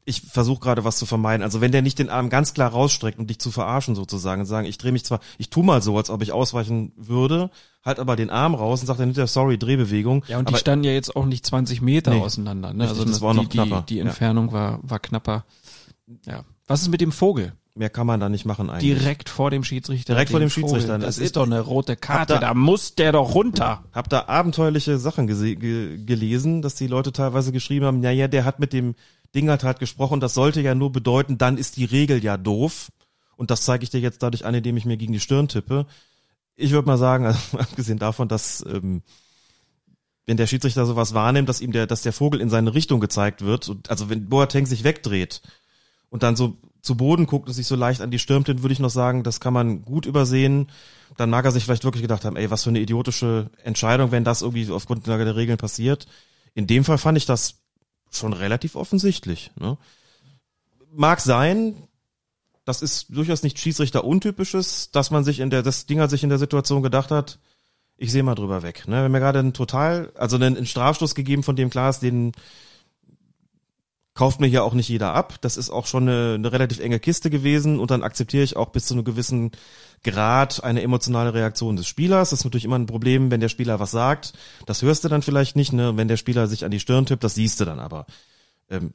Ich 0.06 0.20
versuche 0.20 0.60
gerade 0.60 0.84
was 0.84 0.98
zu 0.98 1.06
vermeiden. 1.06 1.42
Also 1.42 1.60
wenn 1.62 1.72
der 1.72 1.80
nicht 1.80 1.98
den 1.98 2.10
Arm 2.10 2.28
ganz 2.28 2.52
klar 2.52 2.70
rausstreckt, 2.70 3.18
um 3.18 3.26
dich 3.26 3.38
zu 3.38 3.50
verarschen 3.50 3.94
sozusagen, 3.94 4.42
und 4.42 4.46
sagen, 4.46 4.66
ich 4.66 4.76
drehe 4.76 4.92
mich 4.92 5.04
zwar, 5.04 5.20
ich 5.38 5.48
tu 5.48 5.62
mal 5.62 5.80
so, 5.80 5.96
als 5.96 6.10
ob 6.10 6.20
ich 6.22 6.32
ausweichen 6.32 6.92
würde, 6.96 7.50
halt 7.82 7.98
aber 7.98 8.14
den 8.14 8.28
Arm 8.28 8.54
raus 8.54 8.80
und 8.80 8.86
sagt 8.86 9.00
dann 9.00 9.06
hinterher, 9.08 9.26
sorry, 9.28 9.56
Drehbewegung. 9.56 10.24
Ja, 10.28 10.38
und 10.38 10.46
aber 10.46 10.56
die 10.56 10.60
standen 10.60 10.84
ja 10.84 10.92
jetzt 10.92 11.16
auch 11.16 11.24
nicht 11.24 11.46
20 11.46 11.80
Meter 11.80 12.12
Nee. 12.12 12.20
auseinander. 12.20 12.74
Ne? 12.74 12.86
Also 12.86 13.04
das 13.04 13.22
war 13.22 13.32
noch 13.32 13.44
die, 13.44 13.56
knapper. 13.56 13.84
Die, 13.88 13.94
die 13.94 13.98
Ja. 14.00 14.04
Entfernung 14.06 14.52
war, 14.52 14.78
war 14.82 14.98
knapper. 14.98 15.44
Ja. 16.26 16.44
Was 16.66 16.82
ist 16.82 16.88
mit 16.88 17.00
dem 17.00 17.12
Vogel? 17.12 17.52
Mehr 17.74 17.90
kann 17.90 18.06
man 18.06 18.20
da 18.20 18.28
nicht 18.28 18.44
machen 18.44 18.70
eigentlich. 18.70 18.98
Direkt 18.98 19.28
vor 19.28 19.50
dem 19.50 19.64
Schiedsrichter. 19.64 20.12
Direkt 20.14 20.30
vor 20.30 20.38
dem 20.38 20.48
Vogel. 20.50 20.68
Schiedsrichter. 20.68 20.98
Das 20.98 21.16
Das 21.16 21.18
ist 21.24 21.36
doch 21.36 21.44
eine 21.46 21.60
rote 21.60 21.96
Karte. 21.96 22.34
Hab 22.34 22.40
Da, 22.42 22.54
muss 22.54 22.94
der 22.94 23.12
doch 23.12 23.34
runter. 23.34 23.82
Hab 23.92 24.08
da 24.10 24.26
abenteuerliche 24.28 24.98
Sachen 24.98 25.26
ge 25.26 25.56
gelesen, 26.04 26.62
dass 26.62 26.74
die 26.76 26.86
Leute 26.86 27.10
teilweise 27.10 27.50
geschrieben 27.52 27.86
haben, 27.86 28.00
naja, 28.00 28.28
der 28.28 28.44
hat 28.44 28.60
mit 28.60 28.72
dem 28.72 28.94
Dingert 29.34 29.64
halt 29.64 29.78
gesprochen, 29.78 30.20
das 30.20 30.34
sollte 30.34 30.60
ja 30.60 30.74
nur 30.74 30.92
bedeuten, 30.92 31.38
dann 31.38 31.58
ist 31.58 31.76
die 31.76 31.84
Regel 31.84 32.22
ja 32.22 32.36
doof. 32.36 32.90
Und 33.36 33.50
das 33.50 33.62
zeige 33.62 33.82
ich 33.84 33.90
dir 33.90 34.00
jetzt 34.00 34.22
dadurch 34.22 34.44
an, 34.44 34.54
indem 34.54 34.76
ich 34.76 34.84
mir 34.84 34.96
gegen 34.96 35.12
die 35.12 35.20
Stirn 35.20 35.48
tippe. 35.48 35.86
Ich 36.56 36.70
würde 36.70 36.86
mal 36.86 36.98
sagen, 36.98 37.26
also, 37.26 37.58
abgesehen 37.58 37.98
davon, 37.98 38.28
dass 38.28 38.64
ähm, 38.66 39.02
wenn 40.26 40.36
der 40.36 40.46
Schiedsrichter 40.46 40.86
sowas 40.86 41.14
wahrnimmt, 41.14 41.48
dass 41.48 41.60
ihm 41.60 41.72
der, 41.72 41.86
dass 41.86 42.02
der 42.02 42.12
Vogel 42.12 42.40
in 42.40 42.48
seine 42.48 42.74
Richtung 42.74 43.00
gezeigt 43.00 43.42
wird, 43.42 43.68
und, 43.68 43.90
also 43.90 44.08
wenn 44.08 44.28
Boateng 44.28 44.66
sich 44.66 44.84
wegdreht 44.84 45.42
und 46.08 46.22
dann 46.22 46.36
so 46.36 46.56
zu 46.80 46.96
Boden 46.96 47.26
guckt 47.26 47.48
und 47.48 47.54
sich 47.54 47.66
so 47.66 47.76
leicht 47.76 48.00
an 48.00 48.10
die 48.10 48.18
Stirn 48.18 48.44
tippt, 48.44 48.62
würde 48.62 48.72
ich 48.72 48.78
noch 48.78 48.90
sagen, 48.90 49.22
das 49.22 49.40
kann 49.40 49.54
man 49.54 49.82
gut 49.82 50.06
übersehen. 50.06 50.70
Dann 51.16 51.30
mag 51.30 51.44
er 51.44 51.50
sich 51.50 51.64
vielleicht 51.64 51.84
wirklich 51.84 52.02
gedacht 52.02 52.24
haben, 52.24 52.36
ey, 52.36 52.50
was 52.50 52.62
für 52.62 52.70
eine 52.70 52.80
idiotische 52.80 53.50
Entscheidung, 53.62 54.12
wenn 54.12 54.24
das 54.24 54.42
irgendwie 54.42 54.70
auf 54.70 54.86
Grundlage 54.86 55.24
der 55.24 55.36
Regeln 55.36 55.58
passiert. 55.58 56.06
In 56.54 56.66
dem 56.66 56.84
Fall 56.84 56.98
fand 56.98 57.16
ich 57.16 57.26
das 57.26 57.63
schon 58.18 58.32
relativ 58.32 58.76
offensichtlich. 58.76 59.50
Ne? 59.58 59.78
Mag 60.92 61.20
sein, 61.20 61.88
das 62.64 62.82
ist 62.82 63.06
durchaus 63.14 63.42
nicht 63.42 63.58
Schiedsrichter 63.58 64.04
untypisches, 64.04 64.90
dass 64.90 65.10
man 65.10 65.24
sich 65.24 65.40
in 65.40 65.50
der, 65.50 65.62
das 65.62 65.86
Ding 65.86 66.00
hat 66.00 66.10
sich 66.10 66.22
in 66.22 66.30
der 66.30 66.38
Situation 66.38 66.82
gedacht 66.82 67.10
hat, 67.10 67.38
ich 67.96 68.10
sehe 68.10 68.22
mal 68.22 68.34
drüber 68.34 68.62
weg. 68.62 68.88
Ne? 68.88 69.04
Wenn 69.04 69.12
mir 69.12 69.20
gerade 69.20 69.38
ein 69.38 69.52
total, 69.52 70.12
also 70.16 70.36
einen, 70.36 70.56
einen 70.56 70.66
Strafstoß 70.66 71.14
gegeben, 71.14 71.42
von 71.42 71.56
dem 71.56 71.70
klar 71.70 71.92
den 71.94 72.32
kauft 74.14 74.40
mir 74.40 74.46
hier 74.46 74.64
auch 74.64 74.74
nicht 74.74 74.88
jeder 74.88 75.12
ab. 75.12 75.40
Das 75.40 75.56
ist 75.56 75.70
auch 75.70 75.86
schon 75.86 76.08
eine, 76.08 76.34
eine 76.34 76.52
relativ 76.52 76.78
enge 76.78 77.00
Kiste 77.00 77.30
gewesen 77.30 77.78
und 77.80 77.90
dann 77.90 78.02
akzeptiere 78.02 78.44
ich 78.44 78.56
auch 78.56 78.70
bis 78.70 78.86
zu 78.86 78.94
einem 78.94 79.04
gewissen 79.04 79.50
Grad 80.04 80.62
eine 80.62 80.82
emotionale 80.82 81.34
Reaktion 81.34 81.76
des 81.76 81.88
Spielers. 81.88 82.30
Das 82.30 82.40
ist 82.40 82.44
natürlich 82.44 82.64
immer 82.64 82.78
ein 82.78 82.86
Problem, 82.86 83.30
wenn 83.30 83.40
der 83.40 83.48
Spieler 83.48 83.80
was 83.80 83.90
sagt. 83.90 84.34
Das 84.66 84.82
hörst 84.82 85.02
du 85.02 85.08
dann 85.08 85.22
vielleicht 85.22 85.56
nicht, 85.56 85.72
ne? 85.72 85.96
Wenn 85.96 86.08
der 86.08 86.16
Spieler 86.16 86.46
sich 86.46 86.64
an 86.64 86.70
die 86.70 86.80
Stirn 86.80 87.06
tippt, 87.06 87.24
das 87.24 87.34
siehst 87.34 87.60
du 87.60 87.64
dann 87.64 87.80
aber. 87.80 88.06
Ähm, 88.70 88.94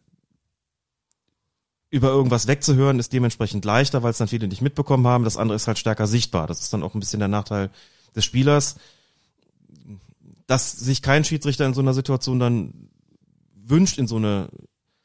über 1.90 2.10
irgendwas 2.10 2.48
wegzuhören 2.48 3.00
ist 3.00 3.14
dementsprechend 3.14 3.66
leichter, 3.66 4.04
weil 4.04 4.12
es 4.12 4.20
dann 4.20 4.28
viele 4.28 4.48
nicht 4.48 4.62
mitbekommen 4.62 5.08
haben. 5.08 5.24
Das 5.24 5.38
andere 5.38 5.56
ist 5.56 5.68
halt 5.68 5.80
stärker 5.80 6.08
sichtbar. 6.08 6.48
Das 6.48 6.62
ist 6.62 6.72
dann 6.72 6.84
auch 6.84 6.94
ein 6.94 7.00
bisschen 7.00 7.20
der 7.20 7.28
Nachteil 7.28 7.72
des 8.16 8.26
Spielers. 8.26 8.76
Dass 10.46 10.72
sich 10.72 11.02
kein 11.02 11.24
Schiedsrichter 11.24 11.66
in 11.66 11.74
so 11.74 11.82
einer 11.82 11.94
Situation 11.94 12.40
dann 12.40 12.90
wünscht, 13.56 13.98
in 13.98 14.08
so 14.08 14.18
eine, 14.18 14.50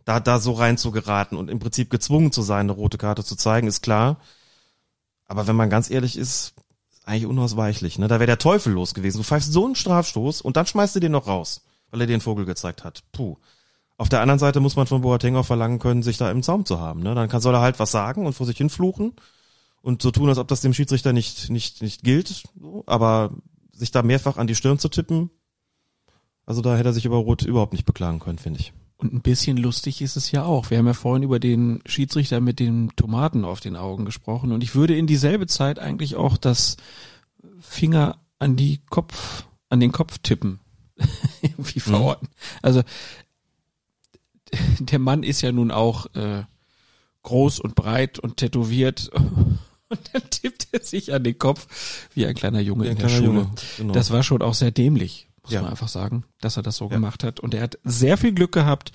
da, 0.05 0.21
da 0.21 0.39
so 0.39 0.53
rein 0.53 0.77
zu 0.77 0.91
geraten 0.91 1.37
und 1.37 1.51
im 1.51 1.59
Prinzip 1.59 1.91
gezwungen 1.91 2.33
zu 2.33 2.43
sein, 2.43 2.61
eine 2.61 2.73
rote 2.73 2.99
Karte 2.99 3.25
zu 3.25 3.37
zeigen, 3.37 3.67
ist 3.67 3.83
klar. 3.83 4.19
Aber 5.27 5.47
wenn 5.47 5.57
man 5.57 5.71
ganz 5.71 5.91
ehrlich 5.91 6.17
ist, 6.17 6.55
eigentlich 7.05 7.27
unausweichlich. 7.27 7.99
Ne? 7.99 8.09
Da 8.09 8.17
wäre 8.17 8.27
der 8.27 8.39
Teufel 8.39 8.73
los 8.73 8.95
gewesen. 8.95 9.19
Du 9.19 9.25
pfeifst 9.25 9.53
so 9.53 9.65
einen 9.67 9.75
Strafstoß 9.75 10.41
und 10.41 10.57
dann 10.57 10.67
schmeißt 10.67 10.97
du 10.97 11.01
den 11.01 11.13
noch 11.13 11.27
raus, 11.27 11.63
weil 11.91 12.01
er 12.01 12.07
den 12.07 12.21
Vogel 12.21 12.45
gezeigt 12.45 12.85
hat. 12.85 13.03
Puh. 13.13 13.37
Auf 13.97 14.09
der 14.09 14.21
anderen 14.21 14.41
Seite 14.41 14.61
muss 14.61 14.77
man 14.77 14.87
von 14.87 15.03
Boateng 15.03 15.37
auch 15.37 15.47
verlangen 15.47 15.79
können, 15.79 16.03
sich 16.03 16.17
da 16.17 16.31
im 16.31 16.43
Zaum 16.43 16.65
zu 16.65 16.81
haben. 16.81 17.01
Ne? 17.03 17.15
Dann 17.15 17.29
kann, 17.29 17.41
soll 17.41 17.55
er 17.55 17.61
halt 17.61 17.79
was 17.79 17.91
sagen 17.91 18.27
und 18.27 18.33
vor 18.33 18.47
sich 18.47 18.57
hin 18.57 18.71
fluchen 18.71 19.13
und 19.83 20.03
so 20.03 20.11
tun, 20.11 20.29
als 20.29 20.39
ob 20.39 20.49
das 20.49 20.63
dem 20.63 20.75
Schiedsrichter 20.75 21.13
nicht, 21.13 21.51
nicht, 21.51 21.83
nicht 21.83 22.03
gilt. 22.03 22.45
Aber 22.87 23.33
sich 23.73 23.91
da 23.91 24.03
mehrfach 24.03 24.37
an 24.37 24.47
die 24.47 24.55
Stirn 24.55 24.79
zu 24.79 24.89
tippen, 24.89 25.31
also 26.47 26.61
da 26.61 26.77
hätte 26.77 26.91
er 26.91 26.93
sich 26.93 27.05
über 27.05 27.17
Rot 27.17 27.43
überhaupt 27.43 27.73
nicht 27.73 27.87
beklagen 27.87 28.19
können, 28.19 28.39
finde 28.39 28.61
ich. 28.61 28.73
Und 29.05 29.13
ein 29.13 29.21
bisschen 29.21 29.59
lustig 29.59 30.01
ist 30.01 30.17
es 30.17 30.31
ja 30.31 30.45
auch. 30.45 30.71
Wir 30.71 30.79
haben 30.79 30.87
ja 30.87 30.95
vorhin 30.95 31.25
über 31.25 31.39
den 31.39 31.83
Schiedsrichter 31.85 32.41
mit 32.41 32.59
den 32.59 32.91
Tomaten 32.97 33.45
auf 33.45 33.61
den 33.61 33.77
Augen 33.77 34.07
gesprochen 34.07 34.51
und 34.51 34.63
ich 34.63 34.75
würde 34.75 34.97
in 34.97 35.07
dieselbe 35.07 35.47
Zeit 35.47 35.79
eigentlich 35.79 36.17
auch 36.17 36.39
das 36.39 36.79
Finger 37.61 38.19
an 38.39 38.57
die 38.57 38.81
Kopf, 38.89 39.45
an 39.69 39.81
den 39.81 39.93
Kopf 39.93 40.17
tippen. 40.23 40.59
Irgendwie 41.43 41.81
verorten. 41.81 42.29
Also 42.63 42.83
der 44.79 44.99
Mann 44.99 45.23
ist 45.23 45.43
ja 45.43 45.53
nun 45.53 45.71
auch 45.71 46.07
äh, 46.15 46.45
groß 47.25 47.61
und 47.61 47.75
breit 47.75 48.19
und 48.19 48.39
tätowiert 48.39 49.11
und 49.91 50.01
dann 50.15 50.23
tippt 50.31 50.69
er 50.73 50.81
sich 50.81 51.13
an 51.13 51.25
den 51.25 51.37
Kopf 51.37 52.09
wie 52.15 52.25
ein 52.25 52.35
kleiner 52.35 52.61
Junge 52.61 52.87
ein 52.87 52.93
in 52.93 52.99
der 52.99 53.11
Schule. 53.11 53.51
Genau. 53.77 53.93
Das 53.93 54.11
war 54.13 54.23
schon 54.23 54.41
auch 54.41 54.55
sehr 54.55 54.71
dämlich, 54.71 55.29
muss 55.45 55.53
Ja. 55.53 55.63
man 55.63 55.71
einfach 55.71 55.89
sagen, 55.89 56.25
dass 56.41 56.57
er 56.57 56.63
das 56.63 56.77
so 56.77 56.89
gemacht 56.89 57.23
hat. 57.23 57.39
Und 57.39 57.55
er 57.55 57.63
hat 57.63 57.79
sehr 57.85 58.17
viel 58.17 58.33
Glück 58.33 58.53
gehabt, 58.53 58.93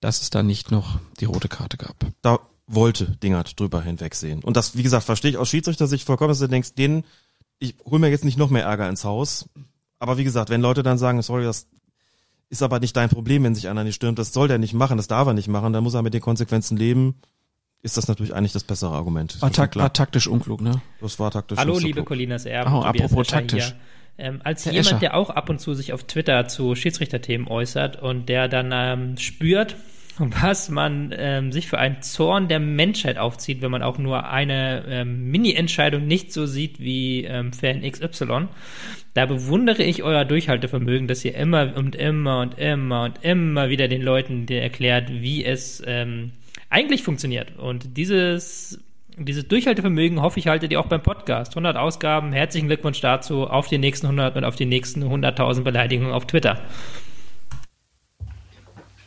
dass 0.00 0.22
es 0.22 0.30
da 0.30 0.42
nicht 0.42 0.70
noch 0.70 0.98
die 1.20 1.26
rote 1.26 1.48
Karte 1.48 1.76
gab. 1.76 1.96
Da 2.22 2.38
wollte 2.66 3.16
Dingert 3.22 3.58
drüber 3.58 3.82
hinwegsehen. 3.82 4.42
Und 4.42 4.56
das, 4.56 4.76
wie 4.76 4.82
gesagt, 4.82 5.04
verstehe 5.04 5.30
ich 5.32 5.36
aus 5.36 5.48
Schiedsrichtersicht 5.50 6.06
vollkommen, 6.06 6.28
dass 6.30 6.38
du 6.38 6.46
denkst, 6.48 6.74
denen, 6.74 7.04
ich 7.58 7.74
hol 7.84 7.98
mir 7.98 8.08
jetzt 8.08 8.24
nicht 8.24 8.38
noch 8.38 8.50
mehr 8.50 8.64
Ärger 8.64 8.88
ins 8.88 9.04
Haus. 9.04 9.48
Aber 9.98 10.18
wie 10.18 10.24
gesagt, 10.24 10.50
wenn 10.50 10.60
Leute 10.60 10.82
dann 10.82 10.98
sagen, 10.98 11.20
sorry, 11.22 11.44
das 11.44 11.66
ist 12.48 12.62
aber 12.62 12.80
nicht 12.80 12.96
dein 12.96 13.08
Problem, 13.08 13.44
wenn 13.44 13.54
sich 13.54 13.68
einer 13.68 13.84
nicht 13.84 13.94
stürmt, 13.96 14.18
das 14.18 14.32
soll 14.32 14.48
der 14.48 14.58
nicht 14.58 14.74
machen, 14.74 14.96
das 14.96 15.08
darf 15.08 15.26
er 15.26 15.34
nicht 15.34 15.48
machen, 15.48 15.72
dann 15.72 15.82
muss 15.84 15.94
er 15.94 16.02
mit 16.02 16.14
den 16.14 16.20
Konsequenzen 16.20 16.76
leben, 16.76 17.14
ist 17.82 17.96
das 17.96 18.08
natürlich 18.08 18.34
eigentlich 18.34 18.52
das 18.52 18.64
bessere 18.64 18.92
Argument. 18.94 19.40
War, 19.42 19.50
tak 19.52 19.74
war 19.76 19.92
taktisch 19.92 20.26
unklug, 20.28 20.60
ne? 20.60 20.80
Das 21.00 21.18
war 21.18 21.30
taktisch. 21.30 21.58
Hallo, 21.58 21.78
liebe. 21.78 22.04
Colinas 22.04 22.44
Erben. 22.44 22.72
Oh, 22.72 22.82
apropos 22.82 23.26
taktisch. 23.28 23.64
hier. 23.66 23.76
Ähm, 24.18 24.40
als 24.44 24.66
Herr 24.66 24.72
jemand, 24.72 24.88
Escher. 24.88 24.98
der 24.98 25.16
auch 25.16 25.30
ab 25.30 25.48
und 25.48 25.60
zu 25.60 25.74
sich 25.74 25.92
auf 25.92 26.04
Twitter 26.04 26.46
zu 26.46 26.74
Schiedsrichterthemen 26.74 27.48
äußert 27.48 28.00
und 28.00 28.28
der 28.28 28.48
dann 28.48 28.70
ähm, 28.72 29.18
spürt, 29.18 29.76
was 30.18 30.68
man 30.68 31.14
ähm, 31.16 31.52
sich 31.52 31.68
für 31.68 31.78
einen 31.78 32.02
Zorn 32.02 32.48
der 32.48 32.60
Menschheit 32.60 33.18
aufzieht, 33.18 33.62
wenn 33.62 33.70
man 33.70 33.82
auch 33.82 33.98
nur 33.98 34.28
eine 34.28 34.84
ähm, 34.86 35.30
Mini-Entscheidung 35.30 36.06
nicht 36.06 36.32
so 36.32 36.46
sieht 36.46 36.78
wie 36.80 37.24
ähm, 37.24 37.52
Fan 37.52 37.82
XY. 37.82 38.48
Da 39.14 39.26
bewundere 39.26 39.82
ich 39.82 40.02
euer 40.02 40.24
Durchhaltevermögen, 40.24 41.08
dass 41.08 41.24
ihr 41.24 41.34
immer 41.34 41.76
und 41.76 41.96
immer 41.96 42.40
und 42.40 42.58
immer 42.58 43.04
und 43.04 43.24
immer 43.24 43.68
wieder 43.68 43.88
den 43.88 44.02
Leuten 44.02 44.46
erklärt, 44.48 45.10
wie 45.10 45.44
es 45.44 45.82
ähm, 45.86 46.32
eigentlich 46.70 47.02
funktioniert. 47.02 47.58
Und 47.58 47.96
dieses, 47.96 48.80
dieses 49.18 49.46
Durchhaltevermögen 49.48 50.22
hoffe 50.22 50.38
ich 50.38 50.48
haltet 50.48 50.72
ihr 50.72 50.80
auch 50.80 50.86
beim 50.86 51.02
Podcast. 51.02 51.52
100 51.52 51.76
Ausgaben, 51.76 52.32
herzlichen 52.32 52.68
Glückwunsch 52.68 53.00
dazu, 53.00 53.46
auf 53.46 53.68
die 53.68 53.78
nächsten 53.78 54.06
100 54.06 54.36
und 54.36 54.44
auf 54.44 54.56
die 54.56 54.66
nächsten 54.66 55.02
100.000 55.02 55.62
Beleidigungen 55.62 56.12
auf 56.12 56.26
Twitter. 56.26 56.58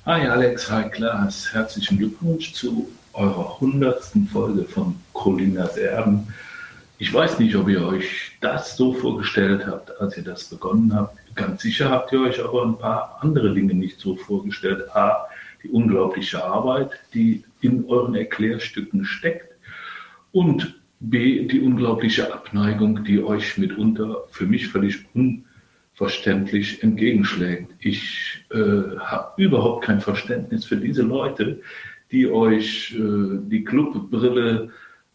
Hi 0.06 0.28
Alex, 0.28 0.70
hi 0.70 0.90
Klaas, 0.90 1.52
herzlichen 1.52 1.98
Glückwunsch 1.98 2.54
zu 2.54 2.88
eurer 3.14 3.60
hundertsten 3.60 4.28
Folge 4.28 4.66
von 4.66 4.96
Colinas 5.14 5.78
Erben. 5.78 6.28
Ich 6.98 7.14
weiß 7.14 7.40
nicht, 7.40 7.56
ob 7.56 7.68
ihr 7.68 7.86
euch 7.86 8.32
das 8.42 8.78
so 8.78 8.94
vorgestellt 8.94 9.66
habt, 9.66 10.00
als 10.00 10.16
ihr 10.18 10.24
das 10.24 10.46
begonnen 10.46 10.94
habt. 10.94 11.18
Ganz 11.36 11.64
sicher 11.64 11.90
habt 11.90 12.12
ihr 12.14 12.22
euch 12.22 12.42
aber 12.42 12.64
ein 12.64 12.78
paar 12.78 13.18
andere 13.22 13.54
Dinge 13.54 13.74
nicht 13.74 14.00
so 14.00 14.16
vorgestellt. 14.16 14.96
A, 14.96 15.26
die 15.64 15.70
unglaubliche 15.70 16.44
Arbeit, 16.44 16.92
die 17.14 17.44
in 17.62 17.86
euren 17.86 18.16
Erklärstücken 18.16 19.04
steckt 19.04 19.55
und 20.36 20.82
B, 21.00 21.48
die 21.48 21.62
unglaubliche 21.62 22.34
Abneigung, 22.34 23.06
die 23.06 23.24
euch 23.24 23.58
mitunter 23.58 24.24
für 24.32 24.46
mich 24.46 24.68
völlig 24.68 25.06
unverständlich 25.14 26.84
entgegenschlägt. 26.84 27.74
Ich 27.80 28.46
äh, 28.52 28.98
habe 29.00 29.42
überhaupt 29.42 29.86
kein 29.86 30.02
Verständnis 30.02 30.66
für 30.66 30.76
diese 30.76 31.04
Leute, 31.04 31.62
die 32.12 32.30
euch 32.30 32.94
äh, 32.98 33.40
die 33.48 33.64
Clubbrille 33.64 34.72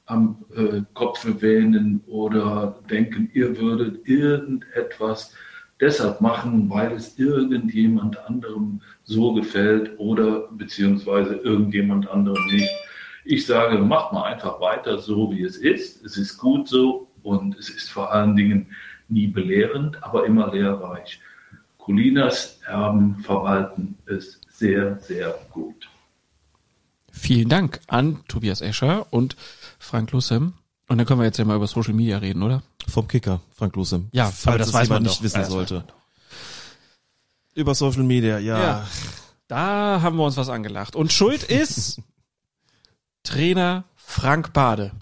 am 0.07 0.39
äh, 0.57 0.81
Kopf 0.95 1.27
wähnen 1.41 2.01
oder 2.07 2.79
denken, 2.89 3.31
ihr 3.35 3.59
würdet 3.59 4.09
irgendetwas 4.09 5.35
deshalb 5.81 6.23
machen, 6.23 6.71
weil 6.71 6.93
es 6.93 7.19
irgendjemand 7.19 8.19
anderem 8.27 8.81
so 9.05 9.35
gefällt 9.35 9.99
oder 9.99 10.49
beziehungsweise 10.53 11.35
irgendjemand 11.35 12.09
anderem 12.09 12.43
nicht. 12.47 12.71
Ich 13.25 13.47
sage, 13.47 13.79
macht 13.79 14.13
mal 14.13 14.25
einfach 14.25 14.61
weiter 14.61 14.99
so, 14.99 15.31
wie 15.33 15.43
es 15.43 15.57
ist. 15.57 16.05
Es 16.05 16.17
ist 16.17 16.39
gut 16.39 16.69
so 16.69 17.09
und 17.23 17.57
es 17.59 17.69
ist 17.69 17.91
vor 17.91 18.13
allen 18.13 18.37
Dingen 18.37 18.75
nie 19.09 19.27
belehrend, 19.27 20.03
aber 20.03 20.27
immer 20.27 20.53
lehrreich. 20.53 21.21
Colinas 21.79 22.61
Erben 22.67 23.17
verwalten 23.23 23.99
es 24.07 24.41
sehr, 24.51 24.99
sehr 25.01 25.35
gut. 25.51 25.89
Vielen 27.11 27.49
Dank 27.49 27.81
an 27.89 28.21
Tobias 28.29 28.61
Escher 28.61 29.07
und 29.11 29.37
Frank 29.79 30.13
Lussem. 30.13 30.55
Und 30.89 30.99
dann 30.99 31.07
können 31.07 31.21
wir 31.21 31.25
jetzt 31.27 31.39
ja 31.39 31.45
mal 31.45 31.57
über 31.57 31.67
Social 31.67 31.95
Media 31.95 32.19
reden, 32.19 32.43
oder? 32.43 32.63
Vom 32.89 33.07
Kicker, 33.09 33.41
Frank 33.55 33.77
Lussem. 33.77 34.09
Ja, 34.13 34.27
Falls 34.27 34.47
aber 34.47 34.59
das 34.59 34.69
es 34.69 34.75
weiß 34.75 34.89
man 34.89 34.97
jemand 35.03 35.07
doch. 35.07 35.11
nicht 35.13 35.23
wissen 35.23 35.37
Ja, 35.37 35.41
das 35.43 35.49
weiß 35.51 35.69
sollte. 35.69 35.85
Über 37.55 37.75
Social 37.75 38.03
Media, 38.05 38.39
ja. 38.39 38.59
Ja. 38.61 38.87
Da 39.49 40.01
haben 40.03 40.17
wir 40.17 40.25
uns 40.25 40.37
was 40.37 40.49
angelacht. 40.49 40.95
Und 40.97 41.13
schuld 41.13 41.43
ist 41.43 42.01
Trainer 43.23 43.85
Frank 43.97 44.53
Bade. 44.53 44.93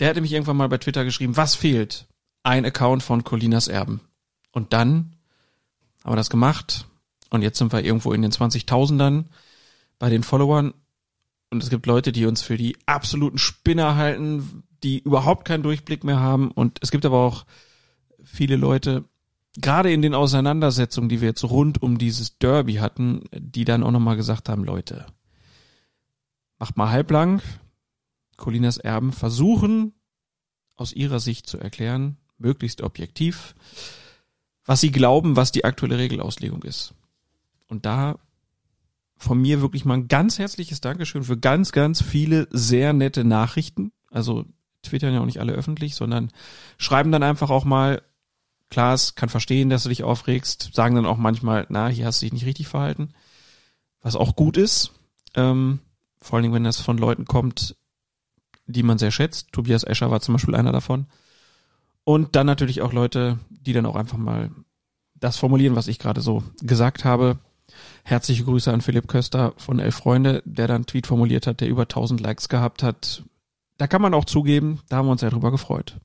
Der 0.00 0.08
hat 0.08 0.16
nämlich 0.16 0.32
irgendwann 0.32 0.56
mal 0.56 0.68
bei 0.68 0.78
Twitter 0.78 1.04
geschrieben, 1.04 1.36
was 1.36 1.54
fehlt? 1.54 2.06
Ein 2.42 2.64
Account 2.64 3.02
von 3.02 3.24
Colinas 3.24 3.68
Erben. 3.68 4.00
Und 4.50 4.72
dann 4.72 5.16
haben 6.04 6.12
wir 6.12 6.16
das 6.16 6.30
gemacht. 6.30 6.86
Und 7.30 7.42
jetzt 7.42 7.58
sind 7.58 7.72
wir 7.72 7.84
irgendwo 7.84 8.12
in 8.12 8.22
den 8.22 8.32
20.000ern 8.32 9.24
bei 9.98 10.10
den 10.10 10.22
Followern. 10.22 10.74
Und 11.50 11.62
es 11.62 11.70
gibt 11.70 11.86
Leute, 11.86 12.12
die 12.12 12.26
uns 12.26 12.42
für 12.42 12.56
die 12.56 12.76
absoluten 12.86 13.38
Spinner 13.38 13.96
halten, 13.96 14.64
die 14.82 14.98
überhaupt 14.98 15.46
keinen 15.46 15.62
Durchblick 15.62 16.04
mehr 16.04 16.20
haben. 16.20 16.50
Und 16.50 16.78
es 16.82 16.90
gibt 16.90 17.06
aber 17.06 17.18
auch 17.18 17.44
viele 18.24 18.56
Leute, 18.56 19.04
gerade 19.56 19.92
in 19.92 20.02
den 20.02 20.14
Auseinandersetzungen, 20.14 21.08
die 21.08 21.20
wir 21.20 21.28
jetzt 21.28 21.44
rund 21.44 21.82
um 21.82 21.98
dieses 21.98 22.38
Derby 22.38 22.74
hatten, 22.74 23.24
die 23.32 23.64
dann 23.64 23.82
auch 23.82 23.90
nochmal 23.90 24.16
gesagt 24.16 24.48
haben, 24.48 24.64
Leute, 24.64 25.06
macht 26.62 26.76
mal 26.76 26.90
halblang. 26.90 27.42
Colinas 28.36 28.76
Erben 28.76 29.12
versuchen, 29.12 29.94
aus 30.76 30.92
ihrer 30.92 31.18
Sicht 31.18 31.48
zu 31.48 31.58
erklären, 31.58 32.18
möglichst 32.38 32.82
objektiv, 32.82 33.56
was 34.64 34.80
sie 34.80 34.92
glauben, 34.92 35.34
was 35.34 35.50
die 35.50 35.64
aktuelle 35.64 35.98
Regelauslegung 35.98 36.62
ist. 36.62 36.94
Und 37.66 37.84
da 37.84 38.20
von 39.16 39.42
mir 39.42 39.60
wirklich 39.60 39.84
mal 39.84 39.94
ein 39.94 40.06
ganz 40.06 40.38
herzliches 40.38 40.80
Dankeschön 40.80 41.24
für 41.24 41.36
ganz, 41.36 41.72
ganz 41.72 42.00
viele 42.00 42.46
sehr 42.52 42.92
nette 42.92 43.24
Nachrichten. 43.24 43.90
Also 44.12 44.44
twittern 44.82 45.14
ja 45.14 45.20
auch 45.20 45.26
nicht 45.26 45.40
alle 45.40 45.54
öffentlich, 45.54 45.96
sondern 45.96 46.30
schreiben 46.78 47.10
dann 47.10 47.24
einfach 47.24 47.50
auch 47.50 47.64
mal, 47.64 48.02
Klaas 48.70 49.16
kann 49.16 49.30
verstehen, 49.30 49.68
dass 49.68 49.82
du 49.82 49.88
dich 49.88 50.04
aufregst, 50.04 50.70
sagen 50.74 50.94
dann 50.94 51.06
auch 51.06 51.16
manchmal, 51.16 51.66
na, 51.70 51.88
hier 51.88 52.06
hast 52.06 52.22
du 52.22 52.26
dich 52.26 52.32
nicht 52.32 52.46
richtig 52.46 52.68
verhalten. 52.68 53.14
Was 54.00 54.14
auch 54.14 54.36
gut 54.36 54.56
ist. 54.56 54.92
Ähm, 55.34 55.80
vor 56.22 56.36
allen 56.36 56.44
Dingen, 56.44 56.54
wenn 56.54 56.64
das 56.64 56.80
von 56.80 56.98
Leuten 56.98 57.24
kommt, 57.24 57.76
die 58.66 58.82
man 58.82 58.98
sehr 58.98 59.10
schätzt. 59.10 59.52
Tobias 59.52 59.84
Escher 59.84 60.10
war 60.10 60.20
zum 60.20 60.34
Beispiel 60.34 60.54
einer 60.54 60.72
davon. 60.72 61.06
Und 62.04 62.34
dann 62.36 62.46
natürlich 62.46 62.80
auch 62.80 62.92
Leute, 62.92 63.38
die 63.50 63.72
dann 63.72 63.86
auch 63.86 63.96
einfach 63.96 64.18
mal 64.18 64.50
das 65.14 65.36
formulieren, 65.36 65.76
was 65.76 65.88
ich 65.88 65.98
gerade 65.98 66.20
so 66.20 66.42
gesagt 66.60 67.04
habe. 67.04 67.38
Herzliche 68.04 68.44
Grüße 68.44 68.72
an 68.72 68.80
Philipp 68.80 69.08
Köster 69.08 69.54
von 69.56 69.78
Elf 69.78 69.96
Freunde, 69.96 70.42
der 70.44 70.66
dann 70.66 70.86
Tweet 70.86 71.06
formuliert 71.06 71.46
hat, 71.46 71.60
der 71.60 71.68
über 71.68 71.82
1000 71.82 72.20
Likes 72.20 72.48
gehabt 72.48 72.82
hat. 72.82 73.22
Da 73.78 73.86
kann 73.86 74.02
man 74.02 74.14
auch 74.14 74.24
zugeben, 74.24 74.80
da 74.88 74.96
haben 74.96 75.06
wir 75.06 75.12
uns 75.12 75.20
sehr 75.20 75.30
drüber 75.30 75.50
gefreut. 75.50 75.98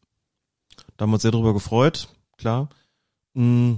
Da 0.95 1.03
haben 1.03 1.11
wir 1.11 1.15
uns 1.15 1.23
sehr 1.23 1.31
drüber 1.31 1.53
gefreut, 1.53 2.09
klar. 2.37 2.69
Mm. 3.33 3.75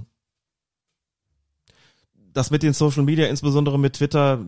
Das 2.33 2.51
mit 2.51 2.61
den 2.61 2.73
Social 2.73 3.03
Media, 3.03 3.27
insbesondere 3.27 3.79
mit 3.79 3.93
Twitter, 3.93 4.39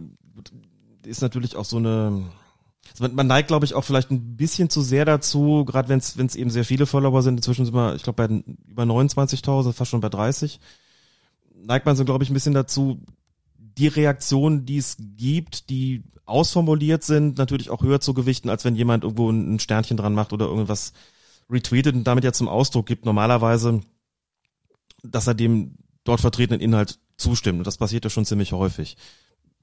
ist 1.12 1.22
natürlich 1.22 1.56
auch 1.56 1.66
so 1.66 1.78
eine, 1.78 2.24
also 3.00 3.14
man 3.14 3.28
neigt, 3.28 3.50
glaube 3.50 3.66
ich, 3.66 3.74
auch 3.74 3.84
vielleicht 3.84 4.10
ein 4.12 4.36
bisschen 4.36 4.70
zu 4.70 4.82
sehr 4.82 5.06
dazu, 5.06 5.66
gerade 5.66 5.90
wenn 5.90 6.00
es 6.00 6.36
eben 6.36 6.50
sehr 6.50 6.66
viele 6.66 6.86
Follower 6.86 7.22
sind. 7.22 7.38
Inzwischen 7.38 7.66
sind 7.66 7.76
wir, 7.76 7.96
ich 7.96 8.04
glaube, 8.04 8.28
bei 8.28 8.44
über 8.68 8.84
29.000, 8.84 9.74
fast 9.74 9.92
schon 9.92 10.02
bei 10.02 10.10
30. 10.10 10.60
Neigt 11.64 11.86
man 11.86 11.96
so, 11.96 12.06
glaube 12.06 12.24
ich, 12.24 12.30
ein 12.30 12.34
bisschen 12.34 12.54
dazu, 12.54 13.00
die 13.58 13.88
Reaktionen, 13.88 14.66
die 14.66 14.78
es 14.78 14.98
gibt, 15.00 15.70
die 15.70 16.04
ausformuliert 16.26 17.04
sind, 17.04 17.38
natürlich 17.38 17.70
auch 17.70 17.84
höher 17.84 18.00
zu 18.00 18.14
gewichten, 18.14 18.50
als 18.50 18.66
wenn 18.66 18.76
jemand 18.76 19.04
irgendwo 19.04 19.30
ein 19.30 19.60
Sternchen 19.60 19.98
dran 19.98 20.14
macht 20.14 20.34
oder 20.34 20.46
irgendwas 20.46 20.94
retweetet 21.50 21.96
und 21.96 22.06
damit 22.06 22.24
ja 22.24 22.32
zum 22.32 22.48
Ausdruck 22.48 22.86
gibt, 22.86 23.06
normalerweise, 23.06 23.82
dass 25.04 25.28
er 25.28 25.34
dem 25.34 25.76
dort 26.04 26.22
vertretenen 26.22 26.62
Inhalt 26.62 27.00
zustimmt. 27.18 27.60
Und 27.60 27.68
das 27.68 27.78
passiert 27.78 28.04
ja 28.04 28.10
schon 28.10 28.26
ziemlich 28.26 28.54
häufig. 28.54 28.98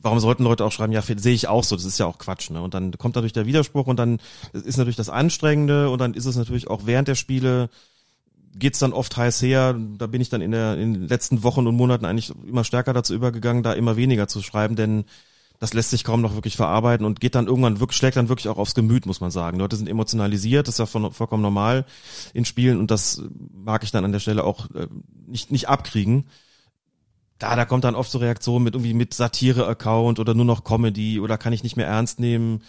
Warum 0.01 0.21
sollten 0.21 0.45
Leute 0.45 0.65
auch 0.65 0.73
schreiben, 0.73 0.93
ja, 0.93 1.03
sehe 1.03 1.35
ich 1.35 1.49
auch 1.49 1.65
so, 1.65 1.75
das 1.75 1.85
ist 1.85 1.99
ja 1.99 2.07
auch 2.07 2.19
Quatsch, 2.19 2.51
ne? 2.51 2.63
Und 2.63 2.75
dann 2.75 2.93
kommt 2.93 3.17
dadurch 3.17 3.33
der 3.33 3.47
Widerspruch 3.47 3.87
und 3.87 3.97
dann 3.99 4.21
ist 4.53 4.77
natürlich 4.77 4.97
das 4.97 5.11
Anstrengende 5.11 5.91
und 5.91 6.01
dann 6.01 6.15
ist 6.15 6.27
es 6.27 6.37
natürlich 6.37 6.69
auch 6.69 6.83
während 6.85 7.09
der 7.09 7.17
Spiele 7.17 7.69
geht's 8.55 8.79
dann 8.79 8.93
oft 8.93 9.17
heiß 9.17 9.43
her. 9.43 9.77
Da 9.99 10.07
bin 10.07 10.21
ich 10.21 10.29
dann 10.29 10.41
in, 10.41 10.51
der, 10.51 10.77
in 10.79 10.95
den 10.95 11.09
letzten 11.09 11.43
Wochen 11.43 11.67
und 11.67 11.77
Monaten 11.77 12.05
eigentlich 12.05 12.33
immer 12.47 12.65
stärker 12.65 12.93
dazu 12.93 13.15
übergegangen, 13.15 13.63
da 13.63 13.73
immer 13.73 13.97
weniger 13.97 14.29
zu 14.29 14.43
schreiben, 14.43 14.77
denn 14.77 15.05
das 15.61 15.75
lässt 15.75 15.91
sich 15.91 16.05
kaum 16.05 16.21
noch 16.21 16.35
wirklich 16.35 16.57
verarbeiten 16.57 17.05
und 17.05 17.21
geht 17.21 17.35
dann 17.35 17.49
irgendwann 17.49 17.81
wirklich, 17.81 17.97
schlägt 17.97 18.17
dann 18.17 18.29
wirklich 18.29 18.49
auch 18.49 18.59
aufs 18.59 18.75
Gemüt, 18.75 19.07
muss 19.07 19.21
man 19.21 19.33
sagen. 19.33 19.59
Leute 19.59 19.77
sind 19.77 19.89
emotionalisiert, 19.89 20.69
das 20.69 20.77
ist 20.77 20.79
ja 20.79 20.87
von, 20.87 21.13
vollkommen 21.13 21.43
normal 21.43 21.85
in 22.33 22.45
Spielen 22.45 22.79
und 22.79 22.91
das 22.91 23.23
mag 23.53 23.83
ich 23.83 23.91
dann 23.91 24.05
an 24.05 24.13
der 24.13 24.21
Stelle 24.21 24.45
auch 24.45 24.71
äh, 24.71 24.87
nicht, 25.27 25.51
nicht 25.51 25.69
abkriegen. 25.69 26.27
Da, 27.39 27.55
da 27.55 27.65
kommt 27.65 27.85
dann 27.85 27.95
oft 27.95 28.11
so 28.11 28.19
Reaktionen 28.19 28.65
mit 28.65 28.75
irgendwie 28.75 28.95
mit 28.95 29.15
Satire-Account 29.15 30.19
oder 30.19 30.35
nur 30.35 30.45
noch 30.45 30.65
Comedy 30.65 31.21
oder 31.21 31.39
kann 31.39 31.53
ich 31.53 31.63
nicht 31.63 31.77
mehr 31.77 31.87
ernst 31.87 32.19
nehmen 32.19 32.63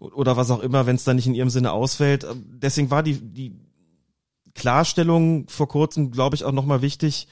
oder 0.00 0.36
was 0.36 0.50
auch 0.50 0.60
immer, 0.60 0.86
wenn 0.86 0.96
es 0.96 1.04
dann 1.04 1.16
nicht 1.16 1.26
in 1.26 1.34
ihrem 1.34 1.50
Sinne 1.50 1.72
ausfällt. 1.72 2.26
Deswegen 2.34 2.90
war 2.90 3.02
die, 3.02 3.20
die 3.20 3.56
Klarstellung 4.54 5.48
vor 5.48 5.68
kurzem, 5.68 6.10
glaube 6.10 6.36
ich, 6.36 6.44
auch 6.44 6.52
nochmal 6.52 6.82
wichtig, 6.82 7.28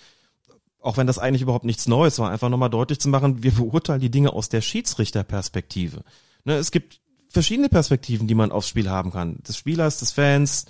auch 0.80 0.96
wenn 0.96 1.06
das 1.06 1.18
eigentlich 1.18 1.42
überhaupt 1.42 1.64
nichts 1.64 1.88
Neues 1.88 2.18
war, 2.18 2.30
einfach 2.30 2.48
nochmal 2.48 2.70
deutlich 2.70 3.00
zu 3.00 3.08
machen, 3.08 3.42
wir 3.42 3.52
beurteilen 3.52 4.00
die 4.00 4.10
Dinge 4.10 4.32
aus 4.32 4.48
der 4.48 4.60
Schiedsrichterperspektive. 4.60 6.02
Ne, 6.44 6.54
es 6.54 6.70
gibt 6.70 7.00
verschiedene 7.28 7.68
Perspektiven, 7.68 8.28
die 8.28 8.34
man 8.34 8.52
aufs 8.52 8.68
Spiel 8.68 8.88
haben 8.88 9.10
kann. 9.10 9.42
Des 9.42 9.56
Spielers, 9.56 9.98
des 9.98 10.12
Fans, 10.12 10.66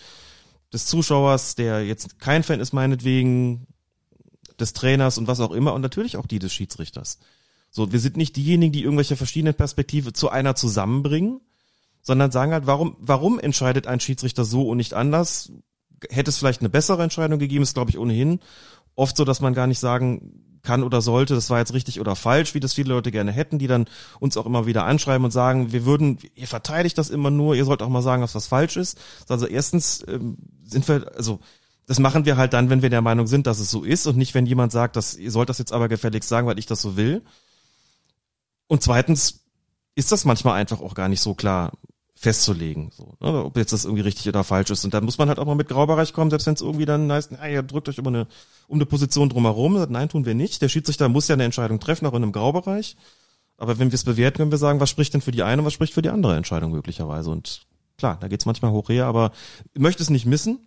des 0.73 0.86
Zuschauers, 0.86 1.55
der 1.55 1.85
jetzt 1.85 2.18
kein 2.18 2.43
Fan 2.43 2.60
ist 2.60 2.73
meinetwegen, 2.73 3.67
des 4.59 4.73
Trainers 4.73 5.18
und 5.18 5.28
was 5.28 5.41
auch 5.41 5.52
immer 5.52 5.75
und 5.75 5.83
natürlich 5.83 6.17
auch 6.17 6.26
die 6.26 6.39
des 6.39 6.52
Schiedsrichters. 6.52 7.18
So, 7.70 7.93
wir 7.93 8.01
sind 8.01 8.17
nicht 8.17 8.36
diejenigen, 8.36 8.73
die 8.73 8.83
irgendwelche 8.83 9.17
verschiedenen 9.17 9.55
Perspektive 9.55 10.12
zu 10.12 10.31
einer 10.31 10.55
zusammenbringen, 10.55 11.41
sondern 12.02 12.31
sagen 12.31 12.52
halt, 12.52 12.67
warum, 12.67 12.97
warum 13.01 13.39
entscheidet 13.39 13.86
ein 13.86 14.01
Schiedsrichter 14.01 14.44
so 14.44 14.68
und 14.68 14.76
nicht 14.78 14.94
anders? 14.94 15.52
hätte 16.10 16.31
es 16.31 16.39
vielleicht 16.39 16.60
eine 16.60 16.68
bessere 16.68 17.02
Entscheidung 17.02 17.39
gegeben, 17.39 17.62
ist 17.62 17.75
glaube 17.75 17.91
ich 17.91 17.99
ohnehin 17.99 18.41
oft 18.94 19.17
so, 19.17 19.25
dass 19.25 19.41
man 19.41 19.55
gar 19.55 19.67
nicht 19.67 19.78
sagen 19.78 20.43
kann 20.62 20.83
oder 20.83 21.01
sollte, 21.01 21.35
das 21.35 21.49
war 21.49 21.59
jetzt 21.59 21.75
richtig 21.75 22.01
oder 22.01 22.17
falsch, 22.17 22.55
wie 22.55 22.60
das 22.60 22.73
viele 22.73 22.93
Leute 22.93 23.12
gerne 23.12 23.31
hätten, 23.31 23.59
die 23.59 23.68
dann 23.68 23.86
uns 24.18 24.36
auch 24.36 24.47
immer 24.47 24.67
wieder 24.67 24.85
anschreiben 24.85 25.25
und 25.25 25.31
sagen, 25.31 25.70
wir 25.70 25.85
würden, 25.85 26.18
ihr 26.35 26.49
verteidigt 26.49 26.99
das 26.99 27.09
immer 27.09 27.31
nur, 27.31 27.55
ihr 27.55 27.65
sollt 27.65 27.83
auch 27.83 27.89
mal 27.89 28.02
sagen, 28.02 28.23
dass 28.23 28.33
das 28.33 28.49
falsch 28.49 28.76
ist. 28.76 28.99
Also 29.28 29.47
erstens 29.47 30.05
ähm, 30.09 30.39
sind 30.65 30.89
wir, 30.89 31.12
also 31.15 31.39
das 31.87 31.99
machen 31.99 32.25
wir 32.25 32.37
halt 32.37 32.53
dann, 32.53 32.69
wenn 32.69 32.83
wir 32.83 32.91
der 32.91 33.03
Meinung 33.03 33.27
sind, 33.27 33.47
dass 33.47 33.61
es 33.61 33.71
so 33.71 33.85
ist 33.85 34.07
und 34.07 34.17
nicht, 34.17 34.35
wenn 34.35 34.47
jemand 34.47 34.73
sagt, 34.73 34.97
dass 34.97 35.17
ihr 35.17 35.31
sollt 35.31 35.49
das 35.49 35.59
jetzt 35.59 35.73
aber 35.73 35.89
gefälligst 35.89 36.29
sagen, 36.29 36.47
weil 36.47 36.59
ich 36.59 36.67
das 36.67 36.83
so 36.83 36.97
will. 36.97 37.23
Und 38.67 38.83
zweitens 38.83 39.45
ist 39.95 40.11
das 40.11 40.25
manchmal 40.25 40.55
einfach 40.55 40.81
auch 40.81 40.95
gar 40.95 41.09
nicht 41.09 41.21
so 41.21 41.35
klar 41.35 41.73
festzulegen, 42.19 42.91
so, 42.97 43.15
ne, 43.21 43.45
ob 43.45 43.57
jetzt 43.59 43.73
das 43.75 43.85
irgendwie 43.85 44.03
richtig 44.03 44.27
oder 44.29 44.43
falsch 44.43 44.71
ist. 44.71 44.85
Und 44.85 44.95
dann 44.95 45.05
muss 45.05 45.19
man 45.19 45.29
halt 45.29 45.39
auch 45.39 45.45
mal 45.45 45.55
mit 45.55 45.69
Graubereich 45.69 46.15
kommen, 46.15 46.31
selbst 46.31 46.47
wenn 46.47 46.55
es 46.55 46.63
irgendwie 46.63 46.87
dann 46.87 47.13
heißt, 47.13 47.33
na, 47.33 47.49
ihr 47.49 47.63
drückt 47.63 47.89
euch 47.91 47.99
immer 47.99 48.09
eine, 48.09 48.27
um 48.69 48.79
eine 48.79 48.87
Position 48.87 49.29
drumherum. 49.29 49.77
Sagt, 49.77 49.91
nein, 49.91 50.09
tun 50.09 50.25
wir 50.25 50.35
nicht. 50.35 50.63
Der 50.63 50.71
Schiedsrichter 50.71 51.09
muss 51.11 51.29
ja 51.29 51.35
eine 51.35 51.45
Entscheidung 51.45 51.79
treffen, 51.79 52.07
auch 52.07 52.15
in 52.15 52.23
einem 52.23 52.33
Graubereich. 52.33 52.97
Aber 53.59 53.79
wenn 53.79 53.91
wir 53.91 53.95
es 53.95 54.05
bewerten, 54.05 54.39
können 54.39 54.51
wir 54.51 54.59
sagen, 54.59 54.81
was 54.81 54.91
spricht 54.91 55.15
denn 55.15 55.21
für 55.21 55.31
die 55.31 55.43
eine 55.43 55.61
und 55.61 55.67
was 55.67 55.75
spricht 55.75 55.93
für 55.93 56.03
die 56.03 56.09
andere 56.09 56.37
Entscheidung 56.37 56.73
möglicherweise. 56.73 57.31
Und 57.31 57.67
klar, 57.99 58.17
da 58.19 58.29
geht's 58.29 58.47
manchmal 58.47 58.73
hoch 58.73 58.89
her, 58.89 59.07
aber 59.07 59.33
ich 59.75 59.81
möchte 59.81 60.03
es 60.03 60.11
nicht 60.11 60.27
missen. 60.27 60.59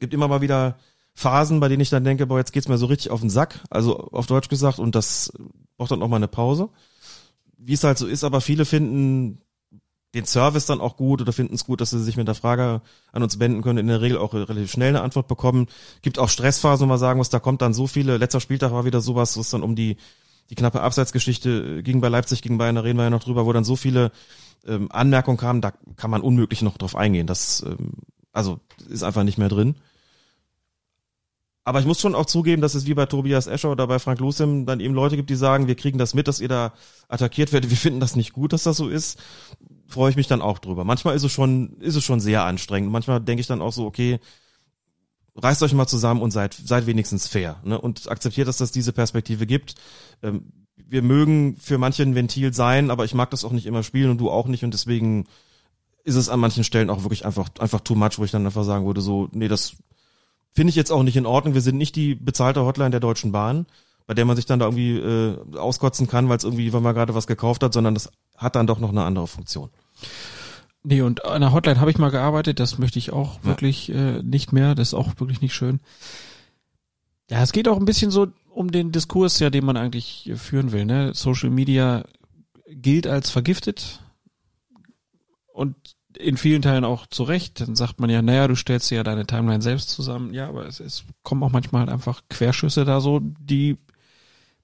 Gibt 0.00 0.14
immer 0.14 0.28
mal 0.28 0.40
wieder 0.40 0.76
Phasen, 1.14 1.60
bei 1.60 1.68
denen 1.68 1.80
ich 1.80 1.90
dann 1.90 2.04
denke, 2.04 2.26
boah, 2.26 2.38
jetzt 2.38 2.52
geht's 2.52 2.68
mir 2.68 2.78
so 2.78 2.86
richtig 2.86 3.10
auf 3.10 3.20
den 3.20 3.30
Sack, 3.30 3.60
also 3.70 3.96
auf 3.96 4.26
Deutsch 4.26 4.48
gesagt, 4.48 4.78
und 4.78 4.94
das 4.94 5.32
braucht 5.76 5.90
dann 5.90 6.02
auch 6.02 6.08
mal 6.08 6.16
eine 6.16 6.28
Pause. 6.28 6.68
Wie 7.56 7.72
es 7.72 7.84
halt 7.84 7.96
so 7.96 8.06
ist, 8.06 8.22
aber 8.22 8.40
viele 8.40 8.66
finden 8.66 9.40
den 10.14 10.24
Service 10.24 10.66
dann 10.66 10.80
auch 10.80 10.96
gut 10.96 11.20
oder 11.20 11.32
finden 11.32 11.54
es 11.54 11.64
gut, 11.64 11.80
dass 11.80 11.90
sie 11.90 12.02
sich 12.02 12.16
mit 12.16 12.26
der 12.28 12.34
Frage 12.34 12.80
an 13.12 13.22
uns 13.22 13.38
wenden 13.38 13.62
können, 13.62 13.78
in 13.78 13.86
der 13.86 14.00
Regel 14.00 14.18
auch 14.18 14.34
relativ 14.34 14.70
schnell 14.70 14.90
eine 14.90 15.02
Antwort 15.02 15.28
bekommen. 15.28 15.66
Gibt 16.02 16.18
auch 16.18 16.28
Stressphasen, 16.28 16.84
wo 16.84 16.88
man 16.88 16.98
sagen 16.98 17.18
muss, 17.18 17.28
da 17.28 17.38
kommt 17.38 17.62
dann 17.62 17.74
so 17.74 17.86
viele, 17.86 18.16
letzter 18.16 18.40
Spieltag 18.40 18.72
war 18.72 18.84
wieder 18.84 19.00
sowas, 19.00 19.36
wo 19.36 19.40
es 19.40 19.50
dann 19.50 19.62
um 19.62 19.76
die, 19.76 19.96
die 20.48 20.54
knappe 20.54 20.80
Abseitsgeschichte 20.80 21.82
ging 21.82 22.00
bei 22.00 22.08
Leipzig, 22.08 22.40
ging 22.40 22.56
Bayern, 22.56 22.76
da 22.76 22.82
reden 22.82 22.98
wir 22.98 23.04
ja 23.04 23.10
noch 23.10 23.24
drüber, 23.24 23.46
wo 23.46 23.52
dann 23.52 23.64
so 23.64 23.76
viele 23.76 24.10
ähm, 24.66 24.88
Anmerkungen 24.90 25.36
kamen, 25.36 25.60
da 25.60 25.72
kann 25.96 26.10
man 26.10 26.22
unmöglich 26.22 26.62
noch 26.62 26.78
drauf 26.78 26.96
eingehen. 26.96 27.26
Das, 27.26 27.62
ähm, 27.66 27.92
also, 28.36 28.60
ist 28.88 29.02
einfach 29.02 29.24
nicht 29.24 29.38
mehr 29.38 29.48
drin. 29.48 29.76
Aber 31.64 31.80
ich 31.80 31.86
muss 31.86 32.00
schon 32.00 32.14
auch 32.14 32.26
zugeben, 32.26 32.62
dass 32.62 32.74
es 32.74 32.86
wie 32.86 32.94
bei 32.94 33.06
Tobias 33.06 33.46
Escher 33.46 33.72
oder 33.72 33.86
bei 33.86 33.98
Frank 33.98 34.20
Lucem 34.20 34.66
dann 34.66 34.78
eben 34.78 34.94
Leute 34.94 35.16
gibt, 35.16 35.30
die 35.30 35.36
sagen, 35.36 35.66
wir 35.66 35.74
kriegen 35.74 35.98
das 35.98 36.14
mit, 36.14 36.28
dass 36.28 36.38
ihr 36.38 36.48
da 36.48 36.74
attackiert 37.08 37.52
werdet. 37.52 37.70
Wir 37.70 37.76
finden 37.76 37.98
das 37.98 38.14
nicht 38.14 38.34
gut, 38.34 38.52
dass 38.52 38.62
das 38.62 38.76
so 38.76 38.88
ist. 38.88 39.18
Freue 39.88 40.10
ich 40.10 40.16
mich 40.16 40.28
dann 40.28 40.42
auch 40.42 40.58
drüber. 40.58 40.84
Manchmal 40.84 41.16
ist 41.16 41.24
es 41.24 41.32
schon, 41.32 41.78
ist 41.80 41.96
es 41.96 42.04
schon 42.04 42.20
sehr 42.20 42.44
anstrengend. 42.44 42.92
Manchmal 42.92 43.20
denke 43.20 43.40
ich 43.40 43.46
dann 43.46 43.62
auch 43.62 43.72
so, 43.72 43.86
okay, 43.86 44.20
reißt 45.34 45.62
euch 45.62 45.72
mal 45.72 45.86
zusammen 45.86 46.20
und 46.20 46.30
seid, 46.30 46.54
seid 46.54 46.86
wenigstens 46.86 47.26
fair, 47.26 47.60
ne? 47.64 47.80
Und 47.80 48.08
akzeptiert, 48.10 48.48
dass 48.48 48.58
das 48.58 48.70
diese 48.70 48.92
Perspektive 48.92 49.46
gibt. 49.46 49.74
Ähm, 50.22 50.52
wir 50.76 51.02
mögen 51.02 51.56
für 51.56 51.78
manche 51.78 52.02
ein 52.02 52.14
Ventil 52.14 52.52
sein, 52.52 52.90
aber 52.90 53.06
ich 53.06 53.14
mag 53.14 53.30
das 53.30 53.44
auch 53.44 53.52
nicht 53.52 53.66
immer 53.66 53.82
spielen 53.82 54.10
und 54.10 54.18
du 54.18 54.30
auch 54.30 54.46
nicht 54.46 54.62
und 54.62 54.74
deswegen 54.74 55.26
ist 56.06 56.14
es 56.14 56.30
an 56.30 56.40
manchen 56.40 56.64
Stellen 56.64 56.88
auch 56.88 57.02
wirklich 57.02 57.26
einfach, 57.26 57.50
einfach 57.58 57.80
too 57.80 57.94
much, 57.94 58.18
wo 58.18 58.24
ich 58.24 58.30
dann 58.30 58.46
einfach 58.46 58.64
sagen 58.64 58.86
würde, 58.86 59.02
so, 59.02 59.28
nee, 59.32 59.48
das, 59.48 59.76
Finde 60.56 60.70
ich 60.70 60.76
jetzt 60.76 60.90
auch 60.90 61.02
nicht 61.02 61.18
in 61.18 61.26
Ordnung. 61.26 61.52
Wir 61.52 61.60
sind 61.60 61.76
nicht 61.76 61.96
die 61.96 62.14
bezahlte 62.14 62.62
Hotline 62.64 62.88
der 62.88 62.98
Deutschen 62.98 63.30
Bahn, 63.30 63.66
bei 64.06 64.14
der 64.14 64.24
man 64.24 64.36
sich 64.36 64.46
dann 64.46 64.58
da 64.58 64.64
irgendwie 64.64 64.96
äh, 64.96 65.36
auskotzen 65.54 66.08
kann, 66.08 66.30
weil 66.30 66.38
es 66.38 66.44
irgendwie, 66.44 66.72
wenn 66.72 66.82
man 66.82 66.94
gerade 66.94 67.14
was 67.14 67.26
gekauft 67.26 67.62
hat, 67.62 67.74
sondern 67.74 67.92
das 67.92 68.10
hat 68.38 68.56
dann 68.56 68.66
doch 68.66 68.78
noch 68.78 68.88
eine 68.88 69.04
andere 69.04 69.26
Funktion. 69.26 69.68
Nee, 70.82 71.02
und 71.02 71.26
an 71.26 71.42
der 71.42 71.52
Hotline 71.52 71.78
habe 71.78 71.90
ich 71.90 71.98
mal 71.98 72.10
gearbeitet, 72.10 72.58
das 72.58 72.78
möchte 72.78 72.98
ich 72.98 73.12
auch 73.12 73.34
ja. 73.40 73.44
wirklich 73.44 73.92
äh, 73.92 74.22
nicht 74.22 74.54
mehr, 74.54 74.74
das 74.74 74.88
ist 74.88 74.94
auch 74.94 75.12
wirklich 75.18 75.42
nicht 75.42 75.52
schön. 75.52 75.80
Ja, 77.28 77.42
es 77.42 77.52
geht 77.52 77.68
auch 77.68 77.76
ein 77.76 77.84
bisschen 77.84 78.10
so 78.10 78.28
um 78.48 78.72
den 78.72 78.92
Diskurs, 78.92 79.38
ja, 79.40 79.50
den 79.50 79.66
man 79.66 79.76
eigentlich 79.76 80.32
führen 80.36 80.72
will. 80.72 80.86
Ne? 80.86 81.12
Social 81.12 81.50
Media 81.50 82.06
gilt 82.66 83.06
als 83.06 83.28
vergiftet. 83.28 84.00
Und 85.56 85.74
in 86.18 86.36
vielen 86.36 86.62
Teilen 86.62 86.84
auch 86.84 87.06
zurecht. 87.06 87.60
Dann 87.60 87.76
sagt 87.76 88.00
man 88.00 88.10
ja, 88.10 88.22
naja, 88.22 88.48
du 88.48 88.54
stellst 88.54 88.90
dir 88.90 88.96
ja 88.96 89.02
deine 89.02 89.26
Timeline 89.26 89.62
selbst 89.62 89.90
zusammen. 89.90 90.32
Ja, 90.32 90.48
aber 90.48 90.66
es, 90.66 90.80
es 90.80 91.04
kommen 91.22 91.42
auch 91.42 91.50
manchmal 91.50 91.80
halt 91.80 91.90
einfach 91.90 92.22
Querschüsse 92.28 92.84
da 92.84 93.00
so, 93.00 93.20
die 93.20 93.76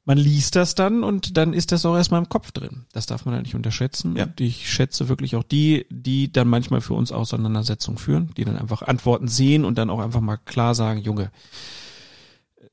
man 0.04 0.18
liest 0.18 0.56
das 0.56 0.74
dann 0.74 1.04
und 1.04 1.36
dann 1.36 1.52
ist 1.52 1.70
das 1.70 1.86
auch 1.86 1.96
erstmal 1.96 2.20
im 2.20 2.28
Kopf 2.28 2.50
drin. 2.50 2.86
Das 2.92 3.06
darf 3.06 3.24
man 3.24 3.34
halt 3.34 3.44
nicht 3.44 3.54
unterschätzen. 3.54 4.16
Ja. 4.16 4.24
Und 4.24 4.40
ich 4.40 4.68
schätze 4.68 5.08
wirklich 5.08 5.36
auch 5.36 5.44
die, 5.44 5.86
die 5.90 6.32
dann 6.32 6.48
manchmal 6.48 6.80
für 6.80 6.94
uns 6.94 7.12
Auseinandersetzungen 7.12 7.98
führen, 7.98 8.30
die 8.36 8.44
dann 8.44 8.56
einfach 8.56 8.82
Antworten 8.82 9.28
sehen 9.28 9.64
und 9.64 9.78
dann 9.78 9.90
auch 9.90 10.00
einfach 10.00 10.20
mal 10.20 10.38
klar 10.38 10.74
sagen, 10.74 11.00
Junge, 11.00 11.30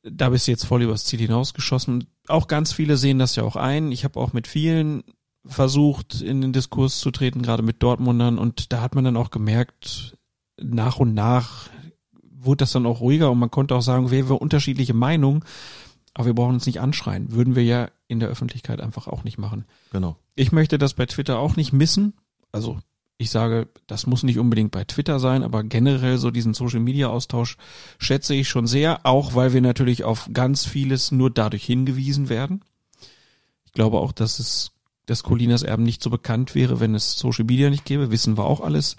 da 0.02 0.30
bist 0.30 0.48
du 0.48 0.52
jetzt 0.52 0.66
voll 0.66 0.82
übers 0.82 1.06
Ziel 1.06 1.20
hinausgeschossen. 1.20 2.08
Auch 2.28 2.48
ganz 2.48 2.74
viele 2.74 2.98
sehen 2.98 3.20
das 3.20 3.36
ja 3.36 3.44
auch 3.44 3.56
ein. 3.56 3.92
Ich 3.92 4.06
habe 4.06 4.20
auch 4.20 4.34
mit 4.34 4.48
vielen 4.48 5.04
versucht, 5.46 6.22
in 6.22 6.42
den 6.42 6.54
Diskurs 6.54 7.00
zu 7.00 7.12
treten, 7.12 7.42
gerade 7.42 7.64
mit 7.64 7.82
Dortmundern. 7.82 8.38
Und 8.38 8.72
da 8.72 8.82
hat 8.82 8.96
man 8.96 9.04
dann 9.04 9.18
auch 9.18 9.32
gemerkt, 9.32 10.18
nach 10.62 11.00
und 11.00 11.14
nach 11.14 11.70
wurde 12.22 12.58
das 12.58 12.72
dann 12.72 12.86
auch 12.86 13.02
ruhiger 13.02 13.32
und 13.32 13.40
man 13.40 13.52
konnte 13.52 13.76
auch 13.76 13.82
sagen, 13.82 14.12
wir 14.12 14.24
haben 14.24 14.38
unterschiedliche 14.38 14.94
Meinungen, 14.94 15.44
aber 16.14 16.28
wir 16.28 16.34
brauchen 16.34 16.56
uns 16.56 16.66
nicht 16.66 16.80
anschreien. 16.80 17.32
Würden 17.32 17.56
wir 17.56 17.64
ja 17.64 17.90
in 18.08 18.20
der 18.20 18.30
Öffentlichkeit 18.30 18.82
einfach 18.82 19.08
auch 19.08 19.24
nicht 19.24 19.38
machen. 19.38 19.66
Genau. 19.92 20.16
Ich 20.36 20.52
möchte 20.52 20.78
das 20.78 20.94
bei 20.94 21.06
Twitter 21.06 21.40
auch 21.40 21.56
nicht 21.56 21.74
missen. 21.74 22.14
Also 22.52 22.80
ich 23.18 23.30
sage, 23.30 23.68
das 23.86 24.08
muss 24.08 24.24
nicht 24.24 24.40
unbedingt 24.40 24.72
bei 24.72 24.86
Twitter 24.86 25.20
sein, 25.20 25.44
aber 25.44 25.64
generell 25.64 26.18
so 26.18 26.32
diesen 26.32 26.54
Social 26.54 26.80
Media 26.80 27.10
Austausch 27.10 27.58
schätze 27.98 28.34
ich 28.34 28.48
schon 28.48 28.66
sehr, 28.66 29.06
auch 29.06 29.36
weil 29.36 29.52
wir 29.52 29.62
natürlich 29.62 30.06
auf 30.06 30.30
ganz 30.32 30.66
vieles 30.66 31.12
nur 31.12 31.30
dadurch 31.30 31.66
hingewiesen 31.66 32.30
werden. 32.30 32.64
Ich 33.66 33.74
glaube 33.74 34.00
auch, 34.00 34.14
dass 34.14 34.40
es, 34.40 34.72
dass 35.10 35.24
Colinas 35.24 35.64
Erben 35.64 35.84
nicht 35.84 36.02
so 36.04 36.10
bekannt 36.10 36.56
wäre, 36.56 36.80
wenn 36.80 36.96
es 36.96 37.18
Social 37.18 37.46
Media 37.46 37.70
nicht 37.70 37.86
gäbe, 37.86 38.12
wissen 38.12 38.38
wir 38.38 38.46
auch 38.46 38.62
alles. 38.62 38.96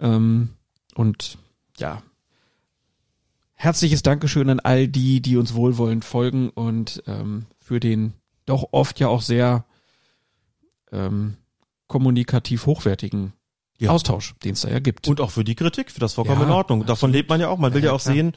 Ähm, 0.00 0.50
und 0.94 1.38
ja, 1.78 2.02
herzliches 3.54 4.02
Dankeschön 4.02 4.50
an 4.50 4.60
all 4.60 4.88
die, 4.88 5.20
die 5.20 5.36
uns 5.36 5.54
wohlwollend 5.54 6.04
folgen 6.04 6.50
und 6.50 7.02
ähm, 7.06 7.46
für 7.58 7.80
den 7.80 8.12
doch 8.44 8.68
oft 8.72 9.00
ja 9.00 9.08
auch 9.08 9.22
sehr 9.22 9.64
ähm, 10.92 11.36
kommunikativ 11.88 12.66
hochwertigen 12.66 13.32
Ja. 13.78 13.90
Austausch, 13.90 14.34
den 14.44 14.52
es 14.52 14.62
da 14.62 14.68
ja 14.70 14.78
gibt. 14.78 15.08
Und 15.08 15.20
auch 15.20 15.30
für 15.30 15.44
die 15.44 15.54
Kritik, 15.54 15.90
für 15.90 16.00
das 16.00 16.14
vollkommen 16.14 16.40
Ja, 16.42 16.46
in 16.46 16.52
Ordnung. 16.52 16.86
Davon 16.86 17.12
lebt 17.12 17.28
man 17.28 17.40
ja 17.40 17.48
auch. 17.48 17.58
Man 17.58 17.74
will 17.74 17.82
Ja, 17.82 17.86
ja, 17.88 17.92
auch 17.92 18.00
klar. 18.00 18.14
sehen, 18.14 18.32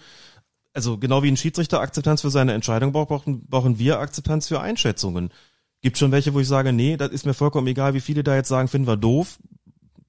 also 0.73 0.97
genau 0.97 1.23
wie 1.23 1.29
ein 1.31 1.37
Schiedsrichter 1.37 1.79
Akzeptanz 1.79 2.21
für 2.21 2.29
seine 2.29 2.53
Entscheidung 2.53 2.91
braucht, 2.91 3.09
brauchen, 3.09 3.45
brauchen 3.47 3.79
wir 3.79 3.99
Akzeptanz 3.99 4.47
für 4.47 4.61
Einschätzungen. 4.61 5.31
Gibt 5.81 5.97
schon 5.97 6.11
welche, 6.11 6.33
wo 6.33 6.39
ich 6.39 6.47
sage, 6.47 6.73
nee, 6.73 6.97
das 6.97 7.11
ist 7.11 7.25
mir 7.25 7.33
vollkommen 7.33 7.67
egal, 7.67 7.93
wie 7.93 8.01
viele 8.01 8.23
da 8.23 8.35
jetzt 8.35 8.49
sagen, 8.49 8.67
finden 8.67 8.87
wir 8.87 8.97
doof, 8.97 9.39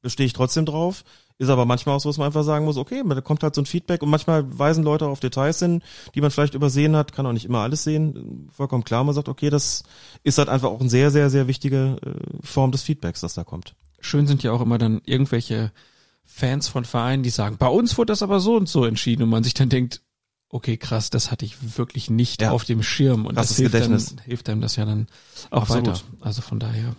bestehe 0.03 0.27
ich 0.27 0.33
trotzdem 0.33 0.67
drauf. 0.67 1.05
Ist 1.39 1.49
aber 1.49 1.65
manchmal 1.65 1.97
auch 1.97 2.01
so, 2.01 2.11
dass 2.11 2.19
man 2.19 2.27
einfach 2.27 2.45
sagen 2.45 2.67
muss, 2.67 2.77
okay, 2.77 3.03
da 3.09 3.21
kommt 3.23 3.43
halt 3.43 3.55
so 3.55 3.63
ein 3.63 3.67
Feedback 3.67 4.03
und 4.03 4.11
manchmal 4.11 4.59
weisen 4.59 4.85
Leute 4.85 5.07
auf 5.07 5.21
Details 5.21 5.59
hin, 5.59 5.83
die 6.15 6.21
man 6.21 6.31
vielleicht 6.31 6.53
übersehen 6.53 6.95
hat, 6.95 7.13
kann 7.15 7.25
auch 7.25 7.33
nicht 7.33 7.47
immer 7.47 7.61
alles 7.61 7.83
sehen. 7.83 8.51
Vollkommen 8.53 8.85
klar, 8.85 9.05
man 9.05 9.15
sagt, 9.15 9.31
okay, 9.31 9.49
das 9.49 9.85
ist 10.23 10.37
halt 10.37 10.51
einfach 10.51 10.69
auch 10.69 10.81
eine 10.81 10.91
sehr, 10.91 11.11
sehr, 11.11 11.31
sehr 11.31 11.49
wichtige 11.49 11.97
äh, 12.05 12.47
Form 12.47 12.73
des 12.73 12.83
Feedbacks, 12.83 13.21
das 13.23 13.33
da 13.33 13.45
kommt. 13.45 13.75
Schön 14.01 14.27
sind 14.27 14.43
ja 14.43 14.53
auch 14.53 14.61
immer 14.61 14.77
dann 14.77 15.01
irgendwelche 15.07 15.73
Fans 16.27 16.69
von 16.69 16.85
Vereinen, 16.85 17.23
die 17.23 17.31
sagen, 17.31 17.57
bei 17.59 17.69
uns 17.69 17.97
wurde 17.97 18.13
das 18.13 18.23
aber 18.23 18.39
so 18.39 18.57
und 18.57 18.69
so 18.69 18.85
entschieden 18.85 19.23
und 19.23 19.31
man 19.31 19.43
sich 19.43 19.55
dann 19.55 19.71
denkt, 19.71 20.03
okay, 20.51 20.77
krass, 20.77 21.11
das 21.11 21.31
hatte 21.31 21.45
ich 21.45 21.77
wirklich 21.79 22.11
nicht 22.11 22.43
Ja. 22.43 22.51
auf 22.51 22.65
dem 22.65 22.83
Schirm 22.83 23.25
und 23.27 23.35
das 23.37 23.47
Krasses 23.49 23.57
hilft, 23.57 23.73
Gedächtnis. 23.73 24.15
Dann, 24.17 24.25
hilft 24.25 24.49
einem 24.49 24.61
das 24.61 24.77
ja 24.77 24.85
dann 24.85 25.07
auch 25.51 25.63
Absolut. 25.63 25.87
weiter. 25.89 26.01
Also 26.21 26.43
von 26.43 26.61
daher 26.61 26.95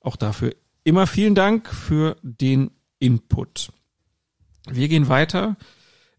auch 0.00 0.16
dafür 0.16 0.54
immer 0.84 1.06
vielen 1.06 1.34
Dank 1.34 1.68
für 1.68 2.16
den 2.22 2.70
Input. 2.98 3.72
Wir 4.70 4.88
gehen 4.88 5.08
weiter, 5.08 5.56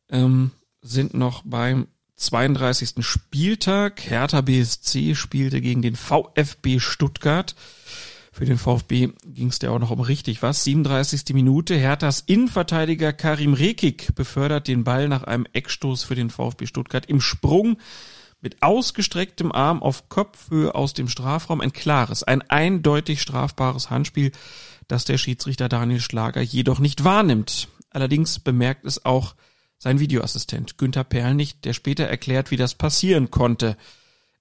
ähm, 0.09 0.51
sind 0.81 1.13
noch 1.13 1.41
beim 1.45 1.87
32. 2.17 3.03
Spieltag. 3.03 4.01
Hertha 4.09 4.41
BSC 4.41 5.15
spielte 5.15 5.61
gegen 5.61 5.81
den 5.81 5.95
VfB 5.95 6.79
Stuttgart. 6.79 7.55
Für 8.35 8.43
den 8.43 8.57
VfB 8.57 9.13
ging 9.23 9.47
es 9.47 9.59
ja 9.61 9.69
auch 9.69 9.79
noch 9.79 9.91
um 9.91 10.01
richtig 10.01 10.41
was. 10.41 10.65
37. 10.65 11.33
Minute. 11.33 11.73
Herthas 11.73 12.19
Innenverteidiger 12.19 13.13
Karim 13.13 13.53
Rekik 13.53 14.13
befördert 14.13 14.67
den 14.67 14.83
Ball 14.83 15.07
nach 15.07 15.23
einem 15.23 15.47
Eckstoß 15.53 16.03
für 16.03 16.15
den 16.15 16.29
VfB 16.29 16.65
Stuttgart 16.65 17.05
im 17.05 17.21
Sprung 17.21 17.77
mit 18.41 18.61
ausgestrecktem 18.61 19.53
Arm 19.53 19.81
auf 19.81 20.09
Kopfhöhe 20.09 20.75
aus 20.75 20.93
dem 20.93 21.07
Strafraum. 21.07 21.61
Ein 21.61 21.71
klares, 21.71 22.23
ein 22.23 22.41
eindeutig 22.41 23.21
strafbares 23.21 23.89
Handspiel, 23.89 24.33
das 24.89 25.05
der 25.05 25.17
Schiedsrichter 25.17 25.69
Daniel 25.69 26.01
Schlager 26.01 26.41
jedoch 26.41 26.79
nicht 26.79 27.05
wahrnimmt. 27.05 27.69
Allerdings 27.89 28.39
bemerkt 28.39 28.83
es 28.83 29.05
auch 29.05 29.35
sein 29.77 30.01
Videoassistent 30.01 30.77
Günther 30.77 31.05
Perl 31.05 31.35
nicht, 31.35 31.63
der 31.63 31.71
später 31.71 32.03
erklärt, 32.03 32.51
wie 32.51 32.57
das 32.57 32.75
passieren 32.75 33.31
konnte. 33.31 33.77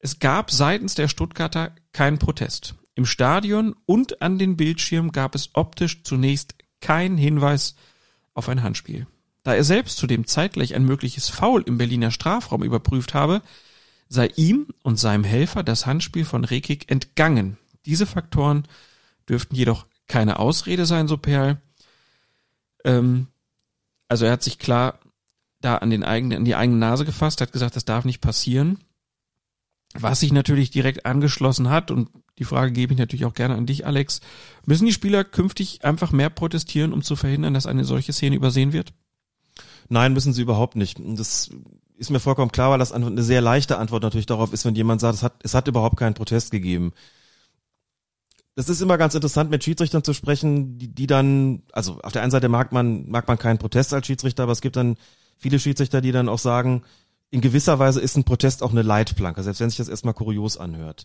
Es 0.01 0.19
gab 0.19 0.51
seitens 0.51 0.97
der 0.97 1.07
Stuttgarter 1.07 1.77
keinen 1.93 2.19
Protest. 2.19 2.75
Im 2.95 3.07
Stadion 3.07 3.75
und 3.87 4.23
an 4.23 4.39
den 4.39 4.57
Bildschirmen 4.57 5.13
gab 5.13 5.35
es 5.35 5.51
optisch 5.55 6.03
zunächst 6.05 6.55
keinen 6.81 7.17
Hinweis 7.17 7.75
auf 8.35 8.49
ein 8.49 8.63
Handspiel. 8.63 9.07
Da 9.43 9.55
er 9.55 9.65
selbst 9.65 9.99
zudem 9.99 10.27
zeitgleich 10.27 10.75
ein 10.75 10.85
mögliches 10.85 11.29
Foul 11.29 11.63
im 11.63 11.79
Berliner 11.79 12.11
Strafraum 12.11 12.63
überprüft 12.63 13.15
habe, 13.15 13.43
sei 14.09 14.29
ihm 14.37 14.69
und 14.83 14.99
seinem 14.99 15.25
Helfer 15.25 15.63
das 15.63 15.87
Handspiel 15.87 16.25
von 16.25 16.45
Rekik 16.45 16.91
entgangen. 16.91 17.59
Diese 17.85 18.07
Faktoren 18.07 18.65
dürften 19.29 19.55
jedoch 19.55 19.87
keine 20.07 20.39
Ausrede 20.39 20.87
sein, 20.87 21.09
so 21.09 21.17
Perl. 21.17 21.61
Ähm, 22.85 23.29
also 24.09 24.27
er 24.27 24.33
hat 24.33 24.43
sich 24.43 24.59
klar 24.59 24.99
da 25.61 25.77
an, 25.77 25.91
den 25.91 26.05
eigenen, 26.05 26.39
an 26.39 26.45
die 26.45 26.55
eigene 26.55 26.79
Nase 26.79 27.05
gefasst, 27.05 27.41
hat 27.41 27.53
gesagt, 27.53 27.77
das 27.77 27.85
darf 27.85 28.05
nicht 28.05 28.21
passieren. 28.21 28.84
Was 29.97 30.21
sich 30.21 30.33
natürlich 30.33 30.71
direkt 30.71 31.07
angeschlossen 31.07 31.71
hat, 31.71 31.91
und 31.91 32.11
die 32.39 32.45
Frage 32.45 32.73
gebe 32.73 32.93
ich 32.93 32.99
natürlich 32.99 33.25
auch 33.27 33.35
gerne 33.35 33.55
an 33.55 33.67
dich, 33.67 33.87
Alex, 33.87 34.21
müssen 34.67 34.87
die 34.87 34.93
Spieler 34.93 35.23
künftig 35.23 35.85
einfach 35.85 36.11
mehr 36.11 36.31
protestieren, 36.31 36.93
um 36.93 37.03
zu 37.03 37.15
verhindern, 37.15 37.55
dass 37.55 37.67
eine 37.67 37.85
solche 37.85 38.13
Szene 38.13 38.35
übersehen 38.35 38.73
wird? 38.73 38.93
Nein, 39.89 40.13
müssen 40.13 40.33
sie 40.33 40.43
überhaupt 40.43 40.77
nicht. 40.77 40.99
Das 41.01 41.51
ist 41.97 42.11
mir 42.11 42.21
vollkommen 42.21 42.51
klar, 42.51 42.71
weil 42.71 42.79
das 42.79 42.93
eine 42.93 43.23
sehr 43.23 43.41
leichte 43.41 43.79
Antwort 43.79 44.03
natürlich 44.03 44.27
darauf 44.27 44.53
ist, 44.53 44.65
wenn 44.65 44.75
jemand 44.75 45.01
sagt, 45.01 45.15
es 45.15 45.23
hat, 45.23 45.35
es 45.45 45.55
hat 45.55 45.69
überhaupt 45.69 45.97
keinen 45.97 46.15
Protest 46.15 46.51
gegeben. 46.51 46.93
Das 48.57 48.69
ist 48.69 48.81
immer 48.81 48.99
ganz 48.99 49.15
interessant, 49.15 49.51
mit 49.51 49.65
Schiedsrichtern 49.65 50.05
zu 50.05 50.13
sprechen, 50.13 50.79
die, 50.79 50.89
die 50.89 51.07
dann, 51.07 51.63
also 51.73 52.01
auf 52.03 52.13
der 52.13 52.23
einen 52.23 52.31
Seite 52.31 52.49
mag 52.49 52.73
man, 52.73 53.09
mag 53.09 53.27
man 53.27 53.39
keinen 53.39 53.59
Protest 53.59 53.93
als 53.93 54.07
Schiedsrichter, 54.07 54.45
aber 54.45 54.53
es 54.53 54.61
gibt 54.61 54.77
dann 54.77 54.97
viele 55.39 55.59
Schiedsrichter, 55.59 56.01
die 56.01 56.13
dann 56.13 56.29
auch 56.29 56.39
sagen, 56.39 56.83
in 57.35 57.41
gewisser 57.41 57.81
Weise 57.81 58.01
ist 58.01 58.17
ein 58.17 58.23
Protest 58.23 58.63
auch 58.63 58.71
eine 58.71 58.83
Leitplanke, 58.83 59.43
selbst 59.43 59.59
wenn 59.59 59.69
sich 59.69 59.79
das 59.79 59.89
erstmal 59.89 60.15
kurios 60.15 60.57
anhört. 60.57 61.05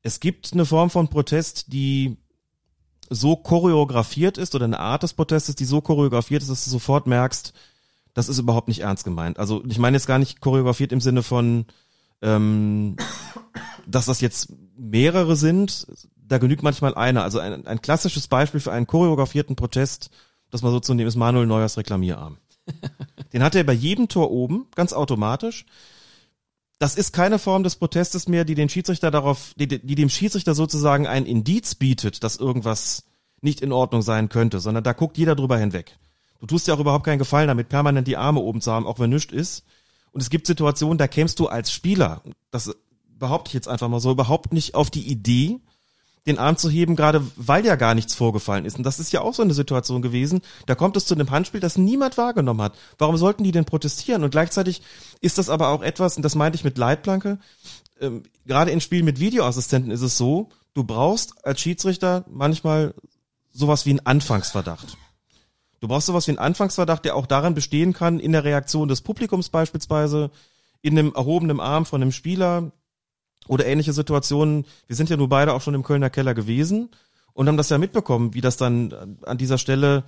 Es 0.00 0.20
gibt 0.20 0.54
eine 0.54 0.64
Form 0.64 0.88
von 0.88 1.08
Protest, 1.08 1.70
die 1.70 2.16
so 3.10 3.36
choreografiert 3.36 4.38
ist 4.38 4.54
oder 4.54 4.64
eine 4.64 4.80
Art 4.80 5.02
des 5.02 5.12
Protestes, 5.12 5.54
die 5.54 5.66
so 5.66 5.82
choreografiert 5.82 6.40
ist, 6.40 6.50
dass 6.50 6.64
du 6.64 6.70
sofort 6.70 7.06
merkst, 7.06 7.52
das 8.14 8.30
ist 8.30 8.38
überhaupt 8.38 8.68
nicht 8.68 8.80
ernst 8.80 9.04
gemeint. 9.04 9.38
Also 9.38 9.62
ich 9.68 9.76
meine 9.78 9.98
jetzt 9.98 10.06
gar 10.06 10.18
nicht 10.18 10.40
choreografiert 10.40 10.92
im 10.92 11.02
Sinne 11.02 11.22
von, 11.22 11.66
ähm, 12.22 12.96
dass 13.86 14.06
das 14.06 14.22
jetzt 14.22 14.54
mehrere 14.78 15.36
sind. 15.36 15.88
Da 16.16 16.38
genügt 16.38 16.62
manchmal 16.62 16.94
einer. 16.94 17.22
Also 17.22 17.38
ein, 17.38 17.66
ein 17.66 17.82
klassisches 17.82 18.28
Beispiel 18.28 18.60
für 18.60 18.72
einen 18.72 18.86
choreografierten 18.86 19.56
Protest, 19.56 20.08
das 20.50 20.62
mal 20.62 20.70
so 20.70 20.80
zu 20.80 20.94
nehmen, 20.94 21.08
ist 21.08 21.16
Manuel 21.16 21.46
Neuers 21.46 21.76
Reklamierarm. 21.76 22.38
Den 23.32 23.42
hat 23.42 23.54
er 23.54 23.64
bei 23.64 23.72
jedem 23.72 24.08
Tor 24.08 24.30
oben, 24.30 24.66
ganz 24.74 24.92
automatisch. 24.92 25.66
Das 26.78 26.96
ist 26.96 27.12
keine 27.12 27.38
Form 27.38 27.62
des 27.62 27.76
Protestes 27.76 28.28
mehr, 28.28 28.44
die 28.44 28.54
den 28.54 28.68
Schiedsrichter 28.68 29.10
darauf, 29.10 29.54
die, 29.56 29.66
die 29.66 29.94
dem 29.94 30.10
Schiedsrichter 30.10 30.54
sozusagen 30.54 31.06
ein 31.06 31.24
Indiz 31.24 31.74
bietet, 31.74 32.22
dass 32.22 32.36
irgendwas 32.36 33.04
nicht 33.40 33.60
in 33.60 33.72
Ordnung 33.72 34.02
sein 34.02 34.28
könnte, 34.28 34.60
sondern 34.60 34.84
da 34.84 34.92
guckt 34.92 35.16
jeder 35.18 35.34
drüber 35.34 35.58
hinweg. 35.58 35.98
Du 36.40 36.46
tust 36.46 36.66
dir 36.66 36.74
auch 36.74 36.80
überhaupt 36.80 37.04
keinen 37.04 37.18
Gefallen 37.18 37.48
damit, 37.48 37.68
permanent 37.68 38.06
die 38.06 38.16
Arme 38.16 38.40
oben 38.40 38.60
zu 38.60 38.70
haben, 38.70 38.86
auch 38.86 38.98
wenn 38.98 39.10
nichts 39.10 39.32
ist. 39.32 39.64
Und 40.12 40.20
es 40.20 40.30
gibt 40.30 40.46
Situationen, 40.46 40.98
da 40.98 41.08
kämst 41.08 41.38
du 41.38 41.46
als 41.48 41.72
Spieler, 41.72 42.22
das 42.50 42.74
behaupte 43.08 43.48
ich 43.48 43.54
jetzt 43.54 43.68
einfach 43.68 43.88
mal 43.88 44.00
so, 44.00 44.10
überhaupt 44.10 44.52
nicht 44.52 44.74
auf 44.74 44.90
die 44.90 45.06
Idee, 45.06 45.60
den 46.26 46.38
Arm 46.38 46.56
zu 46.56 46.68
heben, 46.68 46.96
gerade 46.96 47.24
weil 47.36 47.64
ja 47.64 47.76
gar 47.76 47.94
nichts 47.94 48.14
vorgefallen 48.14 48.64
ist. 48.64 48.76
Und 48.76 48.84
das 48.84 48.98
ist 48.98 49.12
ja 49.12 49.20
auch 49.20 49.34
so 49.34 49.42
eine 49.42 49.54
Situation 49.54 50.02
gewesen. 50.02 50.40
Da 50.66 50.74
kommt 50.74 50.96
es 50.96 51.06
zu 51.06 51.14
einem 51.14 51.30
Handspiel, 51.30 51.60
das 51.60 51.78
niemand 51.78 52.18
wahrgenommen 52.18 52.62
hat. 52.62 52.74
Warum 52.98 53.16
sollten 53.16 53.44
die 53.44 53.52
denn 53.52 53.64
protestieren? 53.64 54.24
Und 54.24 54.30
gleichzeitig 54.30 54.82
ist 55.20 55.38
das 55.38 55.48
aber 55.48 55.68
auch 55.68 55.82
etwas, 55.82 56.16
und 56.16 56.22
das 56.22 56.34
meinte 56.34 56.56
ich 56.56 56.64
mit 56.64 56.78
Leitplanke, 56.78 57.38
ähm, 58.00 58.24
gerade 58.44 58.70
in 58.70 58.80
Spielen 58.80 59.04
mit 59.04 59.20
Videoassistenten 59.20 59.90
ist 59.90 60.02
es 60.02 60.18
so, 60.18 60.50
du 60.74 60.84
brauchst 60.84 61.46
als 61.46 61.60
Schiedsrichter 61.60 62.24
manchmal 62.28 62.94
sowas 63.52 63.86
wie 63.86 63.90
einen 63.90 64.04
Anfangsverdacht. 64.04 64.96
Du 65.80 65.88
brauchst 65.88 66.06
sowas 66.06 66.26
wie 66.26 66.32
einen 66.32 66.38
Anfangsverdacht, 66.38 67.04
der 67.04 67.16
auch 67.16 67.26
daran 67.26 67.54
bestehen 67.54 67.92
kann, 67.92 68.18
in 68.18 68.32
der 68.32 68.44
Reaktion 68.44 68.88
des 68.88 69.00
Publikums 69.00 69.48
beispielsweise, 69.48 70.30
in 70.82 70.98
einem 70.98 71.14
erhobenen 71.14 71.60
Arm 71.60 71.86
von 71.86 72.02
einem 72.02 72.12
Spieler 72.12 72.72
oder 73.48 73.66
ähnliche 73.66 73.92
Situationen. 73.92 74.66
Wir 74.86 74.96
sind 74.96 75.10
ja 75.10 75.16
nur 75.16 75.28
beide 75.28 75.52
auch 75.52 75.60
schon 75.60 75.74
im 75.74 75.82
Kölner 75.82 76.10
Keller 76.10 76.34
gewesen 76.34 76.90
und 77.32 77.48
haben 77.48 77.56
das 77.56 77.68
ja 77.68 77.78
mitbekommen, 77.78 78.34
wie 78.34 78.40
das 78.40 78.56
dann 78.56 79.18
an 79.22 79.38
dieser 79.38 79.58
Stelle, 79.58 80.04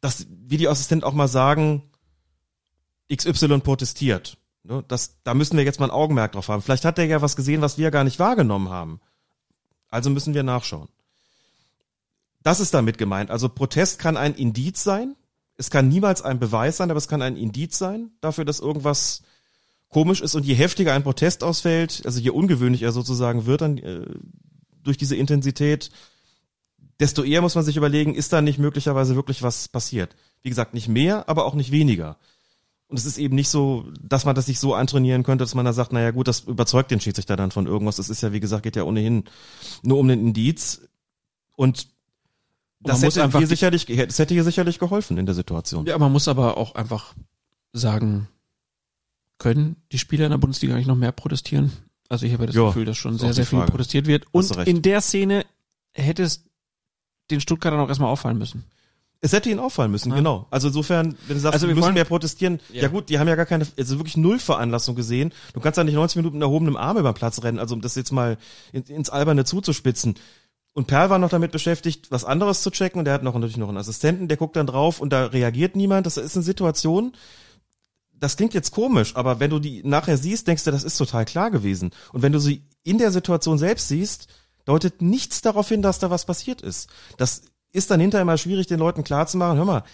dass 0.00 0.26
Videoassistent 0.30 1.04
auch 1.04 1.12
mal 1.12 1.28
sagen, 1.28 1.82
XY 3.14 3.60
protestiert. 3.60 4.38
Ne, 4.64 4.84
das, 4.88 5.22
da 5.22 5.34
müssen 5.34 5.56
wir 5.56 5.64
jetzt 5.64 5.78
mal 5.78 5.86
ein 5.86 5.92
Augenmerk 5.92 6.32
drauf 6.32 6.48
haben. 6.48 6.62
Vielleicht 6.62 6.84
hat 6.84 6.98
der 6.98 7.06
ja 7.06 7.22
was 7.22 7.36
gesehen, 7.36 7.60
was 7.62 7.78
wir 7.78 7.90
gar 7.90 8.02
nicht 8.02 8.18
wahrgenommen 8.18 8.68
haben. 8.68 9.00
Also 9.88 10.10
müssen 10.10 10.34
wir 10.34 10.42
nachschauen. 10.42 10.88
Das 12.42 12.60
ist 12.60 12.74
damit 12.74 12.98
gemeint. 12.98 13.30
Also 13.30 13.48
Protest 13.48 13.98
kann 13.98 14.16
ein 14.16 14.34
Indiz 14.34 14.82
sein. 14.82 15.16
Es 15.56 15.70
kann 15.70 15.88
niemals 15.88 16.22
ein 16.22 16.38
Beweis 16.38 16.76
sein, 16.76 16.90
aber 16.90 16.98
es 16.98 17.08
kann 17.08 17.22
ein 17.22 17.36
Indiz 17.36 17.78
sein 17.78 18.10
dafür, 18.20 18.44
dass 18.44 18.60
irgendwas 18.60 19.22
komisch 19.88 20.20
ist. 20.20 20.34
Und 20.34 20.44
je 20.44 20.54
heftiger 20.54 20.92
ein 20.92 21.02
Protest 21.02 21.44
ausfällt, 21.44 22.02
also 22.04 22.20
je 22.20 22.30
ungewöhnlicher 22.30 22.92
sozusagen 22.92 23.46
wird 23.46 23.60
dann 23.60 23.78
äh, 23.78 24.06
durch 24.82 24.96
diese 24.96 25.16
Intensität, 25.16 25.90
desto 27.00 27.22
eher 27.22 27.42
muss 27.42 27.54
man 27.54 27.64
sich 27.64 27.76
überlegen, 27.76 28.14
ist 28.14 28.32
da 28.32 28.40
nicht 28.40 28.58
möglicherweise 28.58 29.16
wirklich 29.16 29.42
was 29.42 29.68
passiert. 29.68 30.16
Wie 30.42 30.48
gesagt, 30.48 30.74
nicht 30.74 30.88
mehr, 30.88 31.28
aber 31.28 31.44
auch 31.44 31.54
nicht 31.54 31.70
weniger. 31.70 32.16
Und 32.88 32.98
es 32.98 33.04
ist 33.04 33.18
eben 33.18 33.34
nicht 33.34 33.48
so, 33.48 33.86
dass 34.00 34.24
man 34.24 34.36
das 34.36 34.46
sich 34.46 34.60
so 34.60 34.74
antrainieren 34.74 35.24
könnte, 35.24 35.42
dass 35.42 35.56
man 35.56 35.64
da 35.64 35.72
sagt, 35.72 35.92
naja 35.92 36.12
gut, 36.12 36.28
das 36.28 36.40
überzeugt 36.40 36.90
den 36.92 37.00
Schiedsrichter 37.00 37.36
dann 37.36 37.50
von 37.50 37.66
irgendwas. 37.66 37.96
Das 37.96 38.08
ist 38.08 38.22
ja, 38.22 38.32
wie 38.32 38.40
gesagt, 38.40 38.62
geht 38.62 38.76
ja 38.76 38.84
ohnehin 38.84 39.24
nur 39.82 39.98
um 39.98 40.06
den 40.06 40.20
Indiz. 40.20 40.82
Und 41.56 41.88
das 42.80 43.02
hätte, 43.02 43.24
einfach 43.24 43.40
hier 43.40 43.48
sicherlich, 43.48 43.86
das 43.86 44.18
hätte 44.18 44.34
hier 44.34 44.44
sicherlich 44.44 44.78
geholfen 44.78 45.18
in 45.18 45.26
der 45.26 45.34
Situation. 45.34 45.84
Ja, 45.86 45.98
man 45.98 46.12
muss 46.12 46.28
aber 46.28 46.56
auch 46.56 46.76
einfach 46.76 47.14
sagen, 47.72 48.28
können 49.38 49.76
die 49.92 49.98
Spieler 49.98 50.26
in 50.26 50.30
der 50.30 50.38
Bundesliga 50.38 50.74
eigentlich 50.74 50.86
noch 50.86 50.96
mehr 50.96 51.12
protestieren? 51.12 51.72
Also 52.08 52.26
ich 52.26 52.32
habe 52.32 52.46
das 52.46 52.54
jo, 52.54 52.68
Gefühl, 52.68 52.84
dass 52.84 52.96
schon 52.96 53.18
sehr, 53.18 53.32
sehr 53.32 53.46
viel 53.46 53.60
protestiert 53.62 54.06
wird. 54.06 54.26
Und 54.32 54.56
in 54.66 54.82
der 54.82 55.00
Szene 55.00 55.44
hätte 55.92 56.22
es 56.22 56.44
den 57.30 57.40
Stuttgarter 57.40 57.76
noch 57.76 57.88
erstmal 57.88 58.10
auffallen 58.10 58.38
müssen. 58.38 58.64
Es 59.20 59.32
hätte 59.32 59.50
ihnen 59.50 59.60
auffallen 59.60 59.90
müssen, 59.90 60.10
ja. 60.10 60.16
genau. 60.16 60.46
Also 60.50 60.68
insofern, 60.68 61.16
wenn 61.26 61.36
du 61.36 61.40
sagst, 61.40 61.54
also 61.54 61.68
wir, 61.68 61.74
müssen 61.74 61.94
mehr 61.94 62.04
protestieren, 62.04 62.60
ja. 62.72 62.82
ja. 62.82 62.88
gut, 62.88 63.08
die 63.08 63.18
haben 63.18 63.26
ja 63.26 63.34
gar 63.34 63.46
keine, 63.46 63.66
also 63.76 63.98
wirklich 63.98 64.16
null 64.16 64.38
Veranlassung 64.38 64.94
gesehen. 64.94 65.32
Du 65.54 65.60
kannst 65.60 65.78
ja 65.78 65.84
nicht 65.84 65.94
90 65.94 66.16
Minuten 66.16 66.42
erhobenem 66.42 66.76
Arm 66.76 66.98
über 66.98 67.12
den 67.12 67.16
Platz 67.16 67.42
rennen, 67.42 67.58
also 67.58 67.74
um 67.74 67.80
das 67.80 67.94
jetzt 67.94 68.12
mal 68.12 68.36
in, 68.72 68.82
ins 68.84 69.10
Alberne 69.10 69.44
zuzuspitzen. 69.44 70.16
Und 70.74 70.86
Perl 70.86 71.08
war 71.08 71.18
noch 71.18 71.30
damit 71.30 71.52
beschäftigt, 71.52 72.10
was 72.10 72.26
anderes 72.26 72.62
zu 72.62 72.70
checken 72.70 72.98
und 72.98 73.08
er 73.08 73.14
hat 73.14 73.22
noch 73.22 73.32
natürlich 73.32 73.56
noch 73.56 73.68
einen 73.68 73.78
Assistenten, 73.78 74.28
der 74.28 74.36
guckt 74.36 74.56
dann 74.56 74.66
drauf 74.66 75.00
und 75.00 75.10
da 75.10 75.24
reagiert 75.26 75.74
niemand. 75.74 76.04
Das 76.04 76.18
ist 76.18 76.36
eine 76.36 76.44
Situation, 76.44 77.12
das 78.18 78.36
klingt 78.36 78.54
jetzt 78.54 78.70
komisch, 78.70 79.14
aber 79.16 79.40
wenn 79.40 79.50
du 79.50 79.58
die 79.58 79.82
nachher 79.84 80.16
siehst, 80.16 80.46
denkst 80.46 80.64
du, 80.64 80.70
das 80.70 80.84
ist 80.84 80.96
total 80.96 81.24
klar 81.24 81.50
gewesen. 81.50 81.90
Und 82.12 82.22
wenn 82.22 82.32
du 82.32 82.38
sie 82.38 82.62
in 82.82 82.98
der 82.98 83.10
Situation 83.10 83.58
selbst 83.58 83.88
siehst, 83.88 84.28
deutet 84.64 85.02
nichts 85.02 85.42
darauf 85.42 85.68
hin, 85.68 85.82
dass 85.82 85.98
da 85.98 86.10
was 86.10 86.24
passiert 86.24 86.62
ist. 86.62 86.88
Das 87.18 87.42
ist 87.72 87.90
dann 87.90 88.00
hinterher 88.00 88.24
mal 88.24 88.38
schwierig, 88.38 88.66
den 88.66 88.78
Leuten 88.78 89.04
klarzumachen, 89.04 89.58
hör 89.58 89.64
mal, 89.64 89.84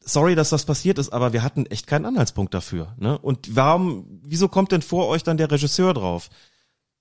sorry, 0.00 0.34
dass 0.34 0.50
das 0.50 0.64
passiert 0.64 0.98
ist, 0.98 1.12
aber 1.12 1.32
wir 1.32 1.42
hatten 1.42 1.66
echt 1.66 1.86
keinen 1.86 2.06
Anhaltspunkt 2.06 2.54
dafür. 2.54 2.94
Ne? 2.98 3.18
Und 3.18 3.54
warum, 3.54 4.20
wieso 4.22 4.48
kommt 4.48 4.72
denn 4.72 4.82
vor 4.82 5.08
euch 5.08 5.22
dann 5.22 5.36
der 5.36 5.50
Regisseur 5.50 5.94
drauf? 5.94 6.30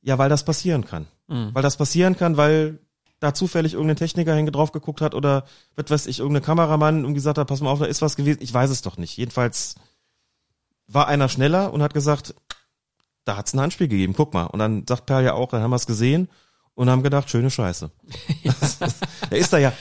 Ja, 0.01 0.17
weil 0.17 0.29
das 0.29 0.45
passieren 0.45 0.85
kann. 0.85 1.07
Mhm. 1.27 1.51
Weil 1.53 1.63
das 1.63 1.77
passieren 1.77 2.17
kann, 2.17 2.37
weil 2.37 2.79
da 3.19 3.33
zufällig 3.33 3.73
irgendein 3.73 3.95
Techniker 3.95 4.35
hinge 4.35 4.51
drauf 4.51 4.73
geguckt 4.73 4.99
hat 4.99 5.15
oder 5.15 5.45
was 5.75 5.89
weiß 5.89 6.07
ich, 6.07 6.19
irgendein 6.19 6.43
Kameramann 6.43 7.05
und 7.05 7.13
gesagt 7.13 7.37
hat, 7.37 7.47
pass 7.47 7.61
mal 7.61 7.71
auf, 7.71 7.79
da 7.79 7.85
ist 7.85 8.01
was 8.01 8.17
gewesen. 8.17 8.39
Ich 8.41 8.53
weiß 8.53 8.69
es 8.69 8.81
doch 8.81 8.97
nicht. 8.97 9.15
Jedenfalls 9.17 9.75
war 10.87 11.07
einer 11.07 11.29
schneller 11.29 11.73
und 11.73 11.81
hat 11.81 11.93
gesagt, 11.93 12.35
da 13.25 13.37
hat's 13.37 13.53
ein 13.53 13.61
Handspiel 13.61 13.87
gegeben, 13.87 14.13
guck 14.15 14.33
mal. 14.33 14.45
Und 14.45 14.59
dann 14.59 14.85
sagt 14.87 15.05
Perl 15.05 15.23
ja 15.23 15.33
auch, 15.33 15.49
dann 15.49 15.61
haben 15.61 15.71
wir 15.71 15.77
es 15.77 15.87
gesehen 15.87 16.29
und 16.75 16.89
haben 16.89 17.03
gedacht, 17.03 17.29
schöne 17.29 17.49
Scheiße. 17.49 17.91
er 19.29 19.37
ist 19.37 19.53
da 19.53 19.57
ja, 19.57 19.73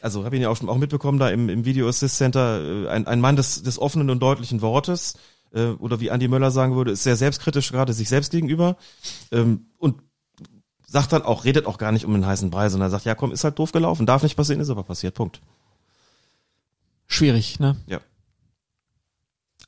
also 0.00 0.24
habe 0.24 0.36
ihn 0.36 0.42
ja 0.42 0.48
auch 0.48 0.56
schon 0.56 0.68
auch 0.68 0.76
mitbekommen, 0.76 1.18
da 1.18 1.30
im, 1.30 1.48
im 1.48 1.64
Video 1.64 1.88
Assist 1.88 2.16
Center, 2.16 2.60
äh, 2.60 2.88
ein, 2.88 3.06
ein 3.06 3.20
Mann 3.20 3.36
des, 3.36 3.62
des 3.62 3.78
offenen 3.78 4.10
und 4.10 4.20
deutlichen 4.20 4.60
Wortes, 4.60 5.14
äh, 5.52 5.70
oder 5.70 6.00
wie 6.00 6.08
Andy 6.08 6.28
Möller 6.28 6.50
sagen 6.50 6.76
würde, 6.76 6.92
ist 6.92 7.02
sehr 7.02 7.16
selbstkritisch 7.16 7.72
gerade 7.72 7.92
sich 7.92 8.08
selbst 8.08 8.30
gegenüber 8.30 8.76
ähm, 9.32 9.66
und 9.78 10.02
sagt 10.86 11.12
dann 11.12 11.22
auch, 11.22 11.44
redet 11.44 11.66
auch 11.66 11.78
gar 11.78 11.92
nicht 11.92 12.04
um 12.04 12.12
den 12.12 12.26
heißen 12.26 12.50
Brei, 12.50 12.68
sondern 12.68 12.90
sagt, 12.90 13.04
ja 13.04 13.14
komm, 13.14 13.32
ist 13.32 13.44
halt 13.44 13.58
doof 13.58 13.72
gelaufen, 13.72 14.06
darf 14.06 14.22
nicht 14.22 14.36
passieren, 14.36 14.60
ist 14.60 14.70
aber 14.70 14.82
passiert, 14.82 15.14
Punkt. 15.14 15.40
Schwierig, 17.06 17.58
ne? 17.60 17.76
Ja. 17.86 18.00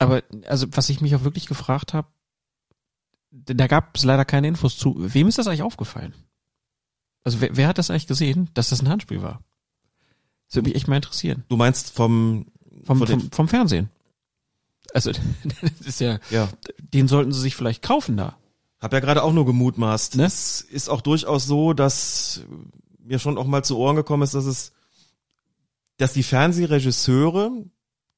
Aber 0.03 0.23
also 0.47 0.67
was 0.73 0.89
ich 0.89 1.01
mich 1.01 1.15
auch 1.15 1.25
wirklich 1.25 1.47
gefragt 1.47 1.95
habe, 1.95 2.09
da 3.31 3.67
gab 3.67 3.97
es 3.97 4.05
leider 4.05 4.25
keine 4.25 4.49
Infos 4.49 4.77
zu. 4.77 4.95
Wem 4.99 5.29
ist 5.29 5.39
das 5.39 5.47
eigentlich 5.47 5.63
aufgefallen? 5.63 6.15
Also 7.25 7.41
wer, 7.41 7.57
wer 7.57 7.69
hat 7.69 7.79
das 7.79 7.91
eigentlich 7.91 8.07
gesehen, 8.07 8.51
dass 8.55 8.71
das 8.71 8.83
ein 8.83 8.89
Handspiel 8.89 9.23
war? 9.23 9.43
Das 10.49 10.57
würde 10.57 10.69
mich 10.69 10.77
echt 10.77 10.89
mal 10.89 10.97
interessieren. 10.97 11.45
Du 11.49 11.57
meinst 11.57 11.93
vom 11.93 12.47
vom, 12.85 13.07
vom, 13.07 13.31
vom 13.31 13.49
Fernsehen? 13.49 13.91
Also 14.93 15.13
das 15.79 15.87
ist 15.87 16.01
ja, 16.01 16.19
ja, 16.31 16.49
den 16.79 17.09
sollten 17.09 17.33
sie 17.33 17.41
sich 17.41 17.57
vielleicht 17.57 17.83
kaufen 17.83 18.17
da. 18.17 18.37
Hab 18.81 18.93
ja 18.93 19.01
gerade 19.01 19.23
auch 19.23 19.33
nur 19.33 19.47
gemutmaßt. 19.47 20.17
Ne? 20.17 20.25
Es 20.25 20.61
ist 20.61 20.89
auch 20.89 21.01
durchaus 21.01 21.47
so, 21.47 21.73
dass 21.73 22.45
mir 22.99 23.19
schon 23.19 23.39
auch 23.39 23.47
mal 23.47 23.65
zu 23.65 23.79
Ohren 23.79 23.97
gekommen 23.97 24.25
ist, 24.25 24.35
dass 24.35 24.45
es, 24.45 24.73
dass 25.99 26.13
die 26.13 26.25
Fernsehregisseure 26.25 27.65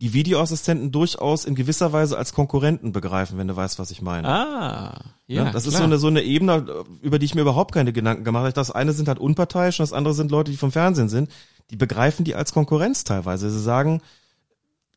die 0.00 0.12
Videoassistenten 0.12 0.90
durchaus 0.90 1.44
in 1.44 1.54
gewisser 1.54 1.92
Weise 1.92 2.18
als 2.18 2.32
Konkurrenten 2.32 2.92
begreifen, 2.92 3.38
wenn 3.38 3.48
du 3.48 3.56
weißt, 3.56 3.78
was 3.78 3.90
ich 3.90 4.02
meine. 4.02 4.28
Ah, 4.28 5.00
ja. 5.26 5.44
ja 5.44 5.50
das 5.50 5.64
klar. 5.64 5.72
ist 5.72 5.78
so 5.78 5.84
eine, 5.84 5.98
so 5.98 6.06
eine 6.08 6.22
Ebene, 6.22 6.84
über 7.00 7.18
die 7.18 7.26
ich 7.26 7.34
mir 7.34 7.42
überhaupt 7.42 7.72
keine 7.72 7.92
Gedanken 7.92 8.24
gemacht 8.24 8.42
habe. 8.42 8.52
Das 8.52 8.70
eine 8.70 8.92
sind 8.92 9.08
halt 9.08 9.18
unparteiisch 9.18 9.78
und 9.78 9.84
das 9.84 9.92
andere 9.92 10.14
sind 10.14 10.30
Leute, 10.30 10.50
die 10.50 10.56
vom 10.56 10.72
Fernsehen 10.72 11.08
sind. 11.08 11.30
Die 11.70 11.76
begreifen 11.76 12.24
die 12.24 12.34
als 12.34 12.52
Konkurrenz 12.52 13.04
teilweise. 13.04 13.50
Sie 13.50 13.62
sagen, 13.62 14.02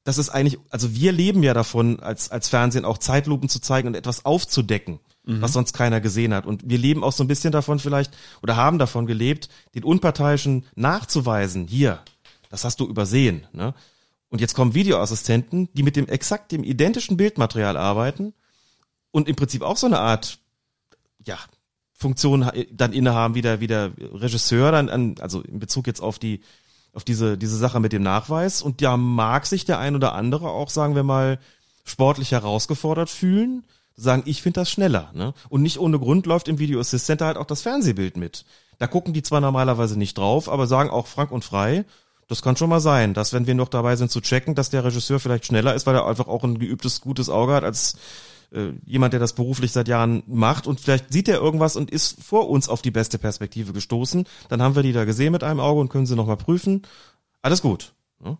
das 0.03 0.17
ist 0.17 0.29
eigentlich, 0.29 0.57
also 0.69 0.95
wir 0.95 1.11
leben 1.11 1.43
ja 1.43 1.53
davon, 1.53 1.99
als, 1.99 2.31
als 2.31 2.49
Fernsehen 2.49 2.85
auch 2.85 2.97
Zeitlupen 2.97 3.49
zu 3.49 3.59
zeigen 3.59 3.89
und 3.89 3.95
etwas 3.95 4.25
aufzudecken, 4.25 4.99
mhm. 5.25 5.41
was 5.41 5.53
sonst 5.53 5.73
keiner 5.73 6.01
gesehen 6.01 6.33
hat. 6.33 6.45
Und 6.45 6.69
wir 6.69 6.77
leben 6.77 7.03
auch 7.03 7.11
so 7.11 7.23
ein 7.23 7.27
bisschen 7.27 7.51
davon 7.51 7.79
vielleicht, 7.79 8.15
oder 8.41 8.55
haben 8.55 8.79
davon 8.79 9.05
gelebt, 9.05 9.49
den 9.75 9.83
Unparteiischen 9.83 10.65
nachzuweisen, 10.75 11.67
hier, 11.67 11.99
das 12.49 12.63
hast 12.63 12.79
du 12.79 12.87
übersehen, 12.87 13.45
ne? 13.51 13.73
Und 14.29 14.41
jetzt 14.41 14.55
kommen 14.55 14.73
Videoassistenten, 14.73 15.69
die 15.73 15.83
mit 15.83 15.95
dem 15.95 16.07
exakt 16.07 16.51
dem 16.51 16.63
identischen 16.63 17.17
Bildmaterial 17.17 17.77
arbeiten 17.77 18.33
und 19.11 19.27
im 19.27 19.35
Prinzip 19.35 19.61
auch 19.61 19.77
so 19.77 19.87
eine 19.87 19.99
Art, 19.99 20.39
ja, 21.25 21.37
Funktion 21.93 22.49
dann 22.71 22.93
innehaben, 22.93 23.33
wie 23.33 23.41
der, 23.41 23.59
wie 23.59 23.67
der 23.67 23.91
Regisseur 23.97 24.71
dann 24.71 24.89
an, 24.89 25.15
also 25.19 25.41
in 25.41 25.59
Bezug 25.59 25.87
jetzt 25.87 25.99
auf 26.01 26.19
die, 26.19 26.41
auf 26.93 27.03
diese, 27.03 27.37
diese 27.37 27.57
Sache 27.57 27.79
mit 27.79 27.91
dem 27.91 28.03
Nachweis. 28.03 28.61
Und 28.61 28.81
da 28.81 28.97
mag 28.97 29.45
sich 29.47 29.65
der 29.65 29.79
ein 29.79 29.95
oder 29.95 30.13
andere 30.13 30.51
auch, 30.51 30.69
sagen 30.69 30.93
wir 30.93 31.03
mal, 31.03 31.39
sportlich 31.85 32.31
herausgefordert 32.31 33.09
fühlen, 33.09 33.63
sagen, 33.95 34.23
ich 34.25 34.43
finde 34.43 34.59
das 34.61 34.69
schneller, 34.69 35.11
ne? 35.13 35.33
Und 35.49 35.63
nicht 35.63 35.79
ohne 35.79 35.97
Grund 35.97 36.27
läuft 36.27 36.47
im 36.47 36.59
Video 36.59 36.79
Assist 36.79 37.07
Center 37.07 37.25
halt 37.25 37.37
auch 37.37 37.45
das 37.45 37.63
Fernsehbild 37.63 38.15
mit. 38.15 38.45
Da 38.77 38.85
gucken 38.85 39.13
die 39.13 39.23
zwar 39.23 39.41
normalerweise 39.41 39.97
nicht 39.97 40.17
drauf, 40.19 40.49
aber 40.49 40.67
sagen 40.67 40.91
auch 40.91 41.07
frank 41.07 41.31
und 41.31 41.43
frei, 41.43 41.83
das 42.27 42.41
kann 42.41 42.57
schon 42.57 42.69
mal 42.69 42.81
sein, 42.81 43.13
dass 43.13 43.33
wenn 43.33 43.47
wir 43.47 43.55
noch 43.55 43.69
dabei 43.69 43.95
sind 43.95 44.11
zu 44.11 44.21
checken, 44.21 44.53
dass 44.55 44.69
der 44.69 44.83
Regisseur 44.83 45.19
vielleicht 45.19 45.45
schneller 45.45 45.73
ist, 45.73 45.85
weil 45.85 45.95
er 45.95 46.05
einfach 46.05 46.27
auch 46.27 46.43
ein 46.43 46.59
geübtes, 46.59 47.01
gutes 47.01 47.29
Auge 47.29 47.53
hat 47.53 47.63
als 47.63 47.97
äh, 48.51 48.71
jemand, 48.85 49.13
der 49.13 49.19
das 49.19 49.33
beruflich 49.33 49.71
seit 49.71 49.87
Jahren 49.87 50.23
macht 50.27 50.67
und 50.67 50.79
vielleicht 50.79 51.11
sieht 51.11 51.27
er 51.29 51.39
irgendwas 51.39 51.75
und 51.75 51.89
ist 51.89 52.21
vor 52.21 52.49
uns 52.49 52.69
auf 52.69 52.81
die 52.81 52.91
beste 52.91 53.17
Perspektive 53.17 53.73
gestoßen. 53.73 54.25
Dann 54.49 54.61
haben 54.61 54.75
wir 54.75 54.83
die 54.83 54.93
da 54.93 55.05
gesehen 55.05 55.31
mit 55.31 55.43
einem 55.43 55.59
Auge 55.59 55.79
und 55.79 55.89
können 55.89 56.05
sie 56.05 56.15
nochmal 56.15 56.37
prüfen. 56.37 56.83
Alles 57.41 57.61
gut. 57.61 57.93
Ne? 58.19 58.37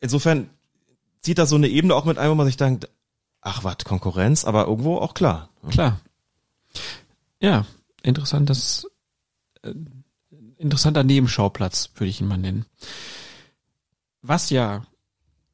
Insofern 0.00 0.48
zieht 1.20 1.38
das 1.38 1.50
so 1.50 1.56
eine 1.56 1.68
Ebene 1.68 1.94
auch 1.94 2.06
mit 2.06 2.18
ein, 2.18 2.30
wo 2.30 2.34
man 2.34 2.46
sich 2.46 2.56
denkt, 2.56 2.88
ach 3.42 3.64
was, 3.64 3.78
Konkurrenz, 3.84 4.44
aber 4.44 4.66
irgendwo 4.66 4.96
auch 4.96 5.12
klar. 5.12 5.50
Ne? 5.62 5.70
Klar. 5.70 6.00
Ja, 7.40 7.66
interessantes 8.02 8.86
äh, 9.62 9.74
interessanter 10.60 11.04
Nebenschauplatz, 11.04 11.90
würde 11.96 12.10
ich 12.10 12.20
ihn 12.20 12.28
mal 12.28 12.38
nennen. 12.38 12.66
Was 14.22 14.50
ja 14.50 14.82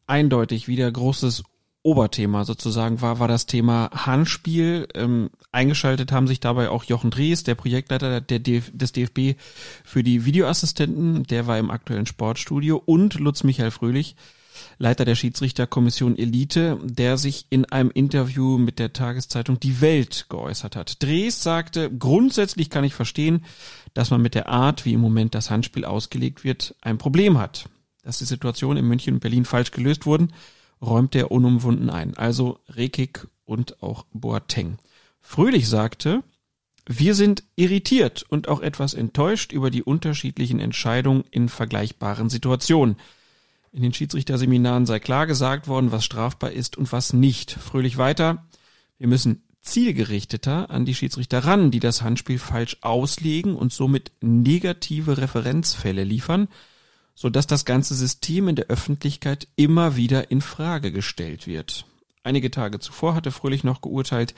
eindeutig 0.06 0.68
wieder 0.68 0.90
großes 0.90 1.44
Oberthema 1.82 2.44
sozusagen 2.44 3.00
war, 3.00 3.20
war 3.20 3.28
das 3.28 3.46
Thema 3.46 3.90
Handspiel. 3.94 4.88
Ähm, 4.94 5.30
eingeschaltet 5.52 6.10
haben 6.10 6.26
sich 6.26 6.40
dabei 6.40 6.68
auch 6.68 6.82
Jochen 6.82 7.10
Drees, 7.10 7.44
der 7.44 7.54
Projektleiter 7.54 8.20
der 8.20 8.40
DF 8.40 8.72
des 8.74 8.90
DFB 8.90 9.40
für 9.84 10.02
die 10.02 10.24
Videoassistenten, 10.24 11.22
der 11.22 11.46
war 11.46 11.58
im 11.58 11.70
aktuellen 11.70 12.06
Sportstudio 12.06 12.82
und 12.84 13.14
Lutz 13.14 13.44
Michael 13.44 13.70
Fröhlich, 13.70 14.16
Leiter 14.78 15.04
der 15.04 15.14
Schiedsrichterkommission 15.14 16.16
Elite, 16.18 16.78
der 16.82 17.16
sich 17.16 17.46
in 17.50 17.64
einem 17.66 17.90
Interview 17.90 18.58
mit 18.58 18.78
der 18.78 18.92
Tageszeitung 18.92 19.60
Die 19.60 19.80
Welt 19.80 20.26
geäußert 20.28 20.76
hat. 20.76 21.02
Drees 21.02 21.42
sagte, 21.42 21.90
grundsätzlich 21.90 22.70
kann 22.70 22.84
ich 22.84 22.94
verstehen, 22.94 23.44
dass 23.94 24.10
man 24.10 24.22
mit 24.22 24.34
der 24.34 24.48
Art, 24.48 24.84
wie 24.84 24.92
im 24.92 25.00
Moment 25.00 25.34
das 25.34 25.50
Handspiel 25.50 25.84
ausgelegt 25.84 26.44
wird, 26.44 26.74
ein 26.82 26.98
Problem 26.98 27.38
hat. 27.38 27.68
Dass 28.02 28.18
die 28.18 28.24
Situation 28.24 28.76
in 28.76 28.86
München 28.86 29.14
und 29.14 29.20
Berlin 29.20 29.44
falsch 29.44 29.72
gelöst 29.72 30.06
wurden, 30.06 30.32
räumt 30.80 31.14
er 31.14 31.30
unumwunden 31.30 31.90
ein. 31.90 32.16
Also 32.16 32.60
Rekik 32.68 33.26
und 33.44 33.82
auch 33.82 34.04
Boateng. 34.12 34.78
Fröhlich 35.20 35.68
sagte, 35.68 36.22
Wir 36.88 37.14
sind 37.16 37.42
irritiert 37.56 38.24
und 38.28 38.46
auch 38.46 38.60
etwas 38.60 38.94
enttäuscht 38.94 39.50
über 39.50 39.70
die 39.70 39.82
unterschiedlichen 39.82 40.60
Entscheidungen 40.60 41.24
in 41.32 41.48
vergleichbaren 41.48 42.30
Situationen. 42.30 42.96
In 43.76 43.82
den 43.82 43.92
Schiedsrichterseminaren 43.92 44.86
sei 44.86 45.00
klar 45.00 45.26
gesagt 45.26 45.68
worden, 45.68 45.92
was 45.92 46.02
strafbar 46.02 46.50
ist 46.50 46.78
und 46.78 46.92
was 46.92 47.12
nicht. 47.12 47.52
Fröhlich 47.52 47.98
weiter. 47.98 48.46
Wir 48.96 49.06
müssen 49.06 49.42
zielgerichteter 49.60 50.70
an 50.70 50.86
die 50.86 50.94
Schiedsrichter 50.94 51.40
ran, 51.40 51.70
die 51.70 51.78
das 51.78 52.00
Handspiel 52.00 52.38
falsch 52.38 52.78
auslegen 52.80 53.54
und 53.54 53.74
somit 53.74 54.12
negative 54.22 55.18
Referenzfälle 55.18 56.04
liefern, 56.04 56.48
so 57.14 57.28
dass 57.28 57.46
das 57.46 57.66
ganze 57.66 57.94
System 57.94 58.48
in 58.48 58.56
der 58.56 58.68
Öffentlichkeit 58.68 59.46
immer 59.56 59.94
wieder 59.94 60.30
in 60.30 60.40
Frage 60.40 60.90
gestellt 60.90 61.46
wird. 61.46 61.84
Einige 62.22 62.50
Tage 62.50 62.78
zuvor 62.78 63.14
hatte 63.14 63.30
Fröhlich 63.30 63.62
noch 63.62 63.82
geurteilt, 63.82 64.34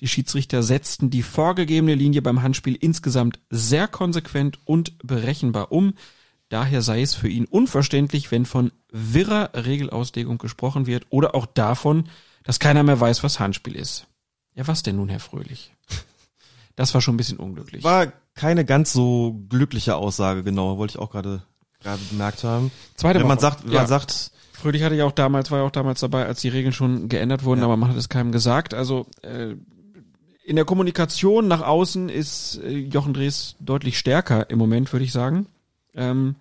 die 0.00 0.08
Schiedsrichter 0.08 0.64
setzten 0.64 1.08
die 1.08 1.22
vorgegebene 1.22 1.94
Linie 1.94 2.20
beim 2.20 2.42
Handspiel 2.42 2.74
insgesamt 2.74 3.38
sehr 3.48 3.86
konsequent 3.86 4.58
und 4.64 4.98
berechenbar 5.06 5.70
um. 5.70 5.94
Daher 6.52 6.82
sei 6.82 7.00
es 7.00 7.14
für 7.14 7.28
ihn 7.28 7.46
unverständlich, 7.46 8.30
wenn 8.30 8.44
von 8.44 8.72
wirrer 8.90 9.48
Regelauslegung 9.54 10.36
gesprochen 10.36 10.86
wird 10.86 11.06
oder 11.08 11.34
auch 11.34 11.46
davon, 11.46 12.10
dass 12.44 12.58
keiner 12.58 12.82
mehr 12.82 13.00
weiß, 13.00 13.22
was 13.24 13.40
Handspiel 13.40 13.74
ist. 13.74 14.06
Ja, 14.54 14.66
was 14.66 14.82
denn 14.82 14.96
nun, 14.96 15.08
Herr 15.08 15.18
Fröhlich? 15.18 15.72
Das 16.76 16.92
war 16.92 17.00
schon 17.00 17.14
ein 17.14 17.16
bisschen 17.16 17.38
unglücklich. 17.38 17.82
War 17.84 18.12
keine 18.34 18.66
ganz 18.66 18.92
so 18.92 19.40
glückliche 19.48 19.96
Aussage, 19.96 20.42
genau, 20.42 20.76
wollte 20.76 20.92
ich 20.92 20.98
auch 20.98 21.10
gerade 21.10 21.42
gerade 21.80 22.02
bemerkt 22.10 22.44
haben. 22.44 22.70
Zweite 22.96 23.20
wenn 23.20 23.28
man 23.28 23.38
Woche. 23.38 23.42
sagt, 23.42 23.64
wenn 23.64 23.72
Ja. 23.72 23.78
man 23.80 23.88
sagt, 23.88 24.30
Fröhlich 24.52 24.82
hatte 24.82 24.94
ja 24.94 25.06
auch 25.06 25.12
damals, 25.12 25.50
war 25.50 25.60
ja 25.60 25.64
auch 25.64 25.70
damals 25.70 26.00
dabei, 26.00 26.26
als 26.26 26.42
die 26.42 26.48
Regeln 26.50 26.74
schon 26.74 27.08
geändert 27.08 27.44
wurden, 27.44 27.62
aber 27.62 27.78
man 27.78 27.88
hat 27.88 27.96
es 27.96 28.10
keinem 28.10 28.30
gesagt. 28.30 28.74
Also 28.74 29.06
äh, 29.22 29.54
in 30.44 30.56
der 30.56 30.66
Kommunikation 30.66 31.48
nach 31.48 31.62
außen 31.62 32.10
ist 32.10 32.60
äh, 32.62 32.68
Jochen 32.76 33.14
Drees 33.14 33.56
deutlich 33.58 33.98
stärker 33.98 34.50
im 34.50 34.58
Moment, 34.58 34.92
würde 34.92 35.06
ich 35.06 35.12
sagen. 35.12 35.46
Ähm, 35.94 36.36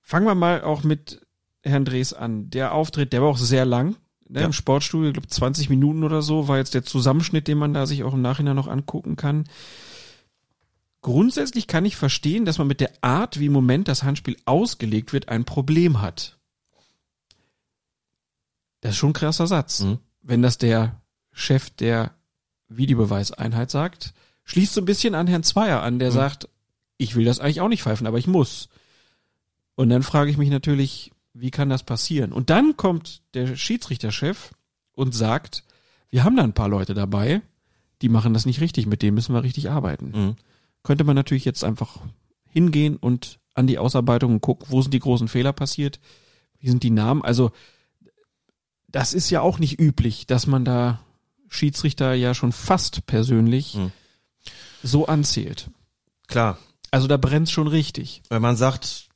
fangen 0.00 0.26
wir 0.26 0.34
mal 0.34 0.62
auch 0.62 0.82
mit 0.82 1.20
Herrn 1.62 1.84
Drees 1.84 2.12
an. 2.12 2.50
Der 2.50 2.72
Auftritt, 2.74 3.12
der 3.12 3.22
war 3.22 3.28
auch 3.28 3.38
sehr 3.38 3.64
lang. 3.64 3.96
Ne, 4.28 4.40
Ja. 4.40 4.46
Im 4.46 4.52
Sportstudio, 4.52 5.08
ich 5.08 5.14
glaube 5.14 5.28
20 5.28 5.68
Minuten 5.70 6.04
oder 6.04 6.22
so, 6.22 6.48
war 6.48 6.58
jetzt 6.58 6.74
der 6.74 6.84
Zusammenschnitt, 6.84 7.48
den 7.48 7.58
man 7.58 7.74
da 7.74 7.86
sich 7.86 8.04
auch 8.04 8.14
im 8.14 8.22
Nachhinein 8.22 8.56
noch 8.56 8.68
angucken 8.68 9.16
kann. 9.16 9.44
Grundsätzlich 11.02 11.66
kann 11.66 11.84
ich 11.84 11.96
verstehen, 11.96 12.44
dass 12.44 12.58
man 12.58 12.66
mit 12.66 12.80
der 12.80 12.92
Art, 13.00 13.38
wie 13.40 13.46
im 13.46 13.52
Moment 13.52 13.88
das 13.88 14.02
Handspiel 14.02 14.36
ausgelegt 14.44 15.12
wird, 15.12 15.28
ein 15.28 15.44
Problem 15.44 16.02
hat. 16.02 16.38
Das 18.82 18.92
ist 18.92 18.98
schon 18.98 19.10
ein 19.10 19.14
krasser 19.14 19.46
Satz. 19.46 19.80
Wenn 20.22 20.42
das 20.42 20.58
der 20.58 21.00
Chef 21.32 21.70
der 21.70 22.14
Videobeweiseinheit 22.68 23.70
sagt, 23.70 24.12
schließt 24.44 24.74
so 24.74 24.80
ein 24.82 24.86
bisschen 24.86 25.14
an 25.14 25.26
Herrn 25.26 25.42
Zweier 25.42 25.82
an, 25.82 25.98
der 25.98 26.12
sagt, 26.12 26.48
ich 27.00 27.16
will 27.16 27.24
das 27.24 27.40
eigentlich 27.40 27.62
auch 27.62 27.68
nicht 27.68 27.82
pfeifen, 27.82 28.06
aber 28.06 28.18
ich 28.18 28.26
muss. 28.26 28.68
Und 29.74 29.88
dann 29.88 30.02
frage 30.02 30.30
ich 30.30 30.36
mich 30.36 30.50
natürlich, 30.50 31.12
wie 31.32 31.50
kann 31.50 31.70
das 31.70 31.82
passieren? 31.82 32.30
Und 32.32 32.50
dann 32.50 32.76
kommt 32.76 33.22
der 33.32 33.56
Schiedsrichterchef 33.56 34.52
und 34.92 35.14
sagt, 35.14 35.64
wir 36.10 36.24
haben 36.24 36.36
da 36.36 36.42
ein 36.42 36.52
paar 36.52 36.68
Leute 36.68 36.92
dabei, 36.92 37.40
die 38.02 38.10
machen 38.10 38.34
das 38.34 38.44
nicht 38.44 38.60
richtig, 38.60 38.86
mit 38.86 39.00
denen 39.00 39.14
müssen 39.14 39.34
wir 39.34 39.42
richtig 39.42 39.70
arbeiten. 39.70 40.36
Könnte 40.82 41.04
man 41.04 41.16
natürlich 41.16 41.46
jetzt 41.46 41.64
einfach 41.64 42.00
hingehen 42.50 42.96
und 42.96 43.38
an 43.54 43.66
die 43.66 43.78
Ausarbeitungen 43.78 44.42
gucken, 44.42 44.66
wo 44.68 44.82
sind 44.82 44.92
die 44.92 44.98
großen 44.98 45.28
Fehler 45.28 45.54
passiert, 45.54 46.00
wie 46.58 46.68
sind 46.68 46.82
die 46.82 46.90
Namen. 46.90 47.22
Also 47.22 47.50
das 48.88 49.14
ist 49.14 49.30
ja 49.30 49.40
auch 49.40 49.58
nicht 49.58 49.80
üblich, 49.80 50.26
dass 50.26 50.46
man 50.46 50.66
da 50.66 51.00
Schiedsrichter 51.48 52.12
ja 52.12 52.34
schon 52.34 52.52
fast 52.52 53.06
persönlich 53.06 53.78
so 54.82 55.06
anzählt. 55.06 55.70
Klar. 56.26 56.58
Also 56.90 57.06
da 57.06 57.16
brennt's 57.16 57.50
schon 57.50 57.68
richtig. 57.68 58.22
Wenn 58.30 58.42
man 58.42 58.56
sagt, 58.56 59.08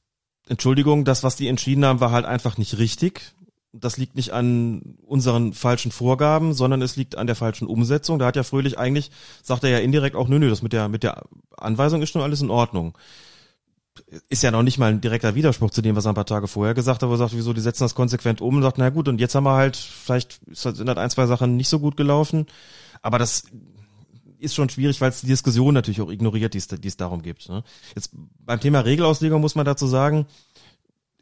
Entschuldigung, 0.48 1.04
das, 1.04 1.22
was 1.22 1.36
die 1.36 1.48
entschieden 1.48 1.84
haben, 1.84 2.00
war 2.00 2.12
halt 2.12 2.26
einfach 2.26 2.58
nicht 2.58 2.78
richtig. 2.78 3.34
Das 3.72 3.96
liegt 3.96 4.14
nicht 4.14 4.30
an 4.32 4.96
unseren 5.04 5.52
falschen 5.52 5.90
Vorgaben, 5.90 6.54
sondern 6.54 6.80
es 6.82 6.94
liegt 6.94 7.16
an 7.16 7.26
der 7.26 7.34
falschen 7.34 7.66
Umsetzung. 7.66 8.18
Da 8.18 8.26
hat 8.26 8.36
ja 8.36 8.44
Fröhlich 8.44 8.78
eigentlich, 8.78 9.10
sagt 9.42 9.64
er 9.64 9.70
ja 9.70 9.78
indirekt 9.78 10.14
auch, 10.14 10.28
nö, 10.28 10.38
nö, 10.38 10.48
das 10.48 10.62
mit 10.62 10.72
der, 10.72 10.88
mit 10.88 11.02
der 11.02 11.24
Anweisung 11.56 12.00
ist 12.00 12.10
schon 12.10 12.22
alles 12.22 12.40
in 12.40 12.50
Ordnung. 12.50 12.96
Ist 14.28 14.42
ja 14.42 14.50
noch 14.50 14.62
nicht 14.62 14.78
mal 14.78 14.90
ein 14.90 15.00
direkter 15.00 15.34
Widerspruch 15.34 15.70
zu 15.70 15.82
dem, 15.82 15.96
was 15.96 16.04
er 16.04 16.12
ein 16.12 16.16
paar 16.16 16.26
Tage 16.26 16.46
vorher 16.46 16.74
gesagt 16.74 17.02
hat, 17.02 17.08
wo 17.08 17.14
er 17.14 17.18
sagt, 17.18 17.36
wieso, 17.36 17.52
die 17.52 17.60
setzen 17.60 17.84
das 17.84 17.94
konsequent 17.94 18.40
um 18.40 18.56
und 18.56 18.62
sagt, 18.62 18.78
na 18.78 18.90
gut, 18.90 19.08
und 19.08 19.20
jetzt 19.20 19.34
haben 19.34 19.44
wir 19.44 19.54
halt, 19.54 19.76
vielleicht 19.76 20.40
sind 20.52 20.88
halt 20.88 20.98
ein, 20.98 21.10
zwei 21.10 21.26
Sachen 21.26 21.56
nicht 21.56 21.68
so 21.68 21.80
gut 21.80 21.96
gelaufen. 21.96 22.46
Aber 23.02 23.18
das 23.18 23.44
ist 24.44 24.54
schon 24.54 24.68
schwierig, 24.68 25.00
weil 25.00 25.10
es 25.10 25.22
die 25.22 25.26
Diskussion 25.26 25.74
natürlich 25.74 26.00
auch 26.00 26.10
ignoriert, 26.10 26.54
die 26.54 26.58
es, 26.58 26.96
darum 26.96 27.22
gibt. 27.22 27.48
Ne? 27.48 27.64
Jetzt 27.94 28.10
beim 28.38 28.60
Thema 28.60 28.80
Regelauslegung 28.80 29.40
muss 29.40 29.54
man 29.54 29.66
dazu 29.66 29.86
sagen, 29.86 30.26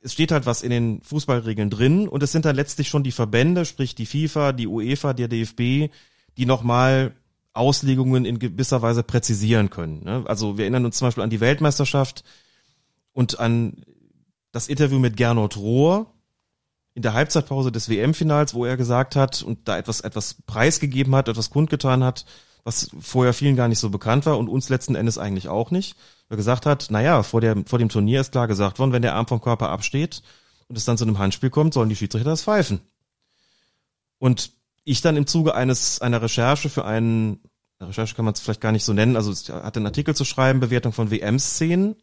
es 0.02 0.12
steht 0.12 0.33
halt 0.33 0.47
was 0.47 0.62
in 0.62 0.70
den 0.70 1.01
Fußballregeln 1.02 1.70
drin 1.70 2.09
und 2.09 2.23
es 2.23 2.33
sind 2.33 2.44
dann 2.44 2.57
letztlich 2.57 2.89
schon 2.89 3.05
die 3.05 3.12
Verbände, 3.12 3.65
sprich 3.65 3.94
die 3.94 4.07
FIFA, 4.07 4.52
die 4.52 4.67
UEFA, 4.67 5.12
der 5.12 5.28
DFB, 5.28 5.92
die 6.36 6.47
nochmal 6.47 7.15
Auslegungen 7.55 8.25
in 8.25 8.39
gewisser 8.39 8.83
Weise 8.83 9.02
präzisieren 9.02 9.70
können. 9.70 10.02
Ne? 10.05 10.25
Also 10.26 10.57
wir 10.57 10.65
erinnern 10.65 10.86
uns 10.86 10.97
zum 10.97 11.07
Beispiel 11.07 11.23
an 11.23 11.31
die 11.31 11.41
Weltmeisterschaft 11.41 12.25
und 13.12 13.39
an 13.39 13.84
das 14.51 14.68
Interview 14.68 14.99
mit 14.99 15.17
Gernot 15.17 15.57
Rohr 15.57 16.12
in 16.94 17.02
der 17.02 17.15
Halbzeitpause 17.15 17.73
des 17.73 17.89
WM-Finals, 17.89 18.55
wo 18.55 18.65
er 18.65 18.76
gesagt 18.76 19.17
hat 19.17 19.42
und 19.42 19.68
da 19.68 19.78
etwas, 19.78 20.01
etwas 20.01 20.34
preisgegeben 20.47 21.15
hat, 21.15 21.28
etwas 21.28 21.51
kundgetan 21.51 22.05
hat, 22.05 22.26
was 22.65 22.91
vorher 23.00 23.34
vielen 23.34 23.57
gar 23.57 23.68
nicht 23.68 23.78
so 23.78 23.91
bekannt 23.91 24.26
war 24.26 24.39
und 24.39 24.49
uns 24.49 24.68
letzten 24.68 24.94
Endes 24.94 25.18
eigentlich 25.18 25.49
auch 25.49 25.70
nicht. 25.70 25.97
Er 26.28 26.36
gesagt 26.36 26.65
hat, 26.66 26.91
naja, 26.91 27.23
vor, 27.23 27.41
der, 27.41 27.57
vor 27.66 27.78
dem 27.78 27.89
Turnier 27.89 28.20
ist 28.20 28.32
klar 28.32 28.47
gesagt 28.47 28.78
worden, 28.78 28.92
wenn 28.92 29.02
der 29.02 29.15
Arm 29.15 29.26
vom 29.26 29.41
Körper 29.41 29.70
absteht 29.70 30.23
und 30.68 30.78
es 30.78 30.84
dann 30.84 30.97
zu 30.97 31.05
einem 31.05 31.18
Handspiel 31.18 31.50
kommt, 31.50 31.74
sollen 31.74 31.89
die 31.89 31.97
Schiedsrichter 31.97 32.31
das 32.31 32.44
pfeifen. 32.44 32.81
Und 34.18 34.52
ich 34.84 35.00
dann 35.00 35.16
im 35.16 35.26
Zuge 35.26 35.55
eines 35.55 36.00
einer 36.00 36.23
Recherche 36.23 36.68
für 36.68 36.84
einen, 36.84 37.41
eine 37.78 37.91
Recherche 37.91 38.15
kann 38.15 38.24
man 38.24 38.34
es 38.34 38.41
vielleicht 38.41 38.60
gar 38.60 38.73
nicht 38.73 38.84
so 38.84 38.92
nennen, 38.92 39.16
also 39.16 39.32
es 39.32 39.49
hatte 39.49 39.81
einen 39.81 39.86
Artikel 39.86 40.15
zu 40.15 40.24
schreiben, 40.24 40.60
Bewertung 40.60 40.92
von 40.92 41.10
WM-Szenen. 41.10 41.97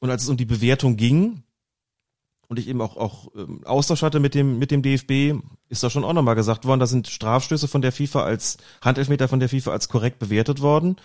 Und 0.00 0.10
als 0.10 0.22
es 0.22 0.28
um 0.28 0.36
die 0.36 0.44
Bewertung 0.44 0.96
ging 0.96 1.42
und 2.52 2.58
ich 2.58 2.68
eben 2.68 2.82
auch, 2.82 2.98
auch 2.98 3.28
ähm, 3.34 3.62
Austausch 3.64 4.02
hatte 4.02 4.20
mit 4.20 4.34
dem, 4.34 4.58
mit 4.58 4.70
dem 4.70 4.82
DFB, 4.82 5.42
ist 5.70 5.82
da 5.82 5.88
schon 5.88 6.04
auch 6.04 6.12
nochmal 6.12 6.34
gesagt 6.34 6.66
worden, 6.66 6.80
da 6.80 6.86
sind 6.86 7.08
Strafstöße 7.08 7.66
von 7.66 7.80
der 7.80 7.92
FIFA 7.92 8.24
als, 8.24 8.58
Handelfmeter 8.82 9.26
von 9.26 9.40
der 9.40 9.48
FIFA 9.48 9.72
als 9.72 9.88
korrekt 9.88 10.18
bewertet 10.18 10.60
worden 10.60 10.96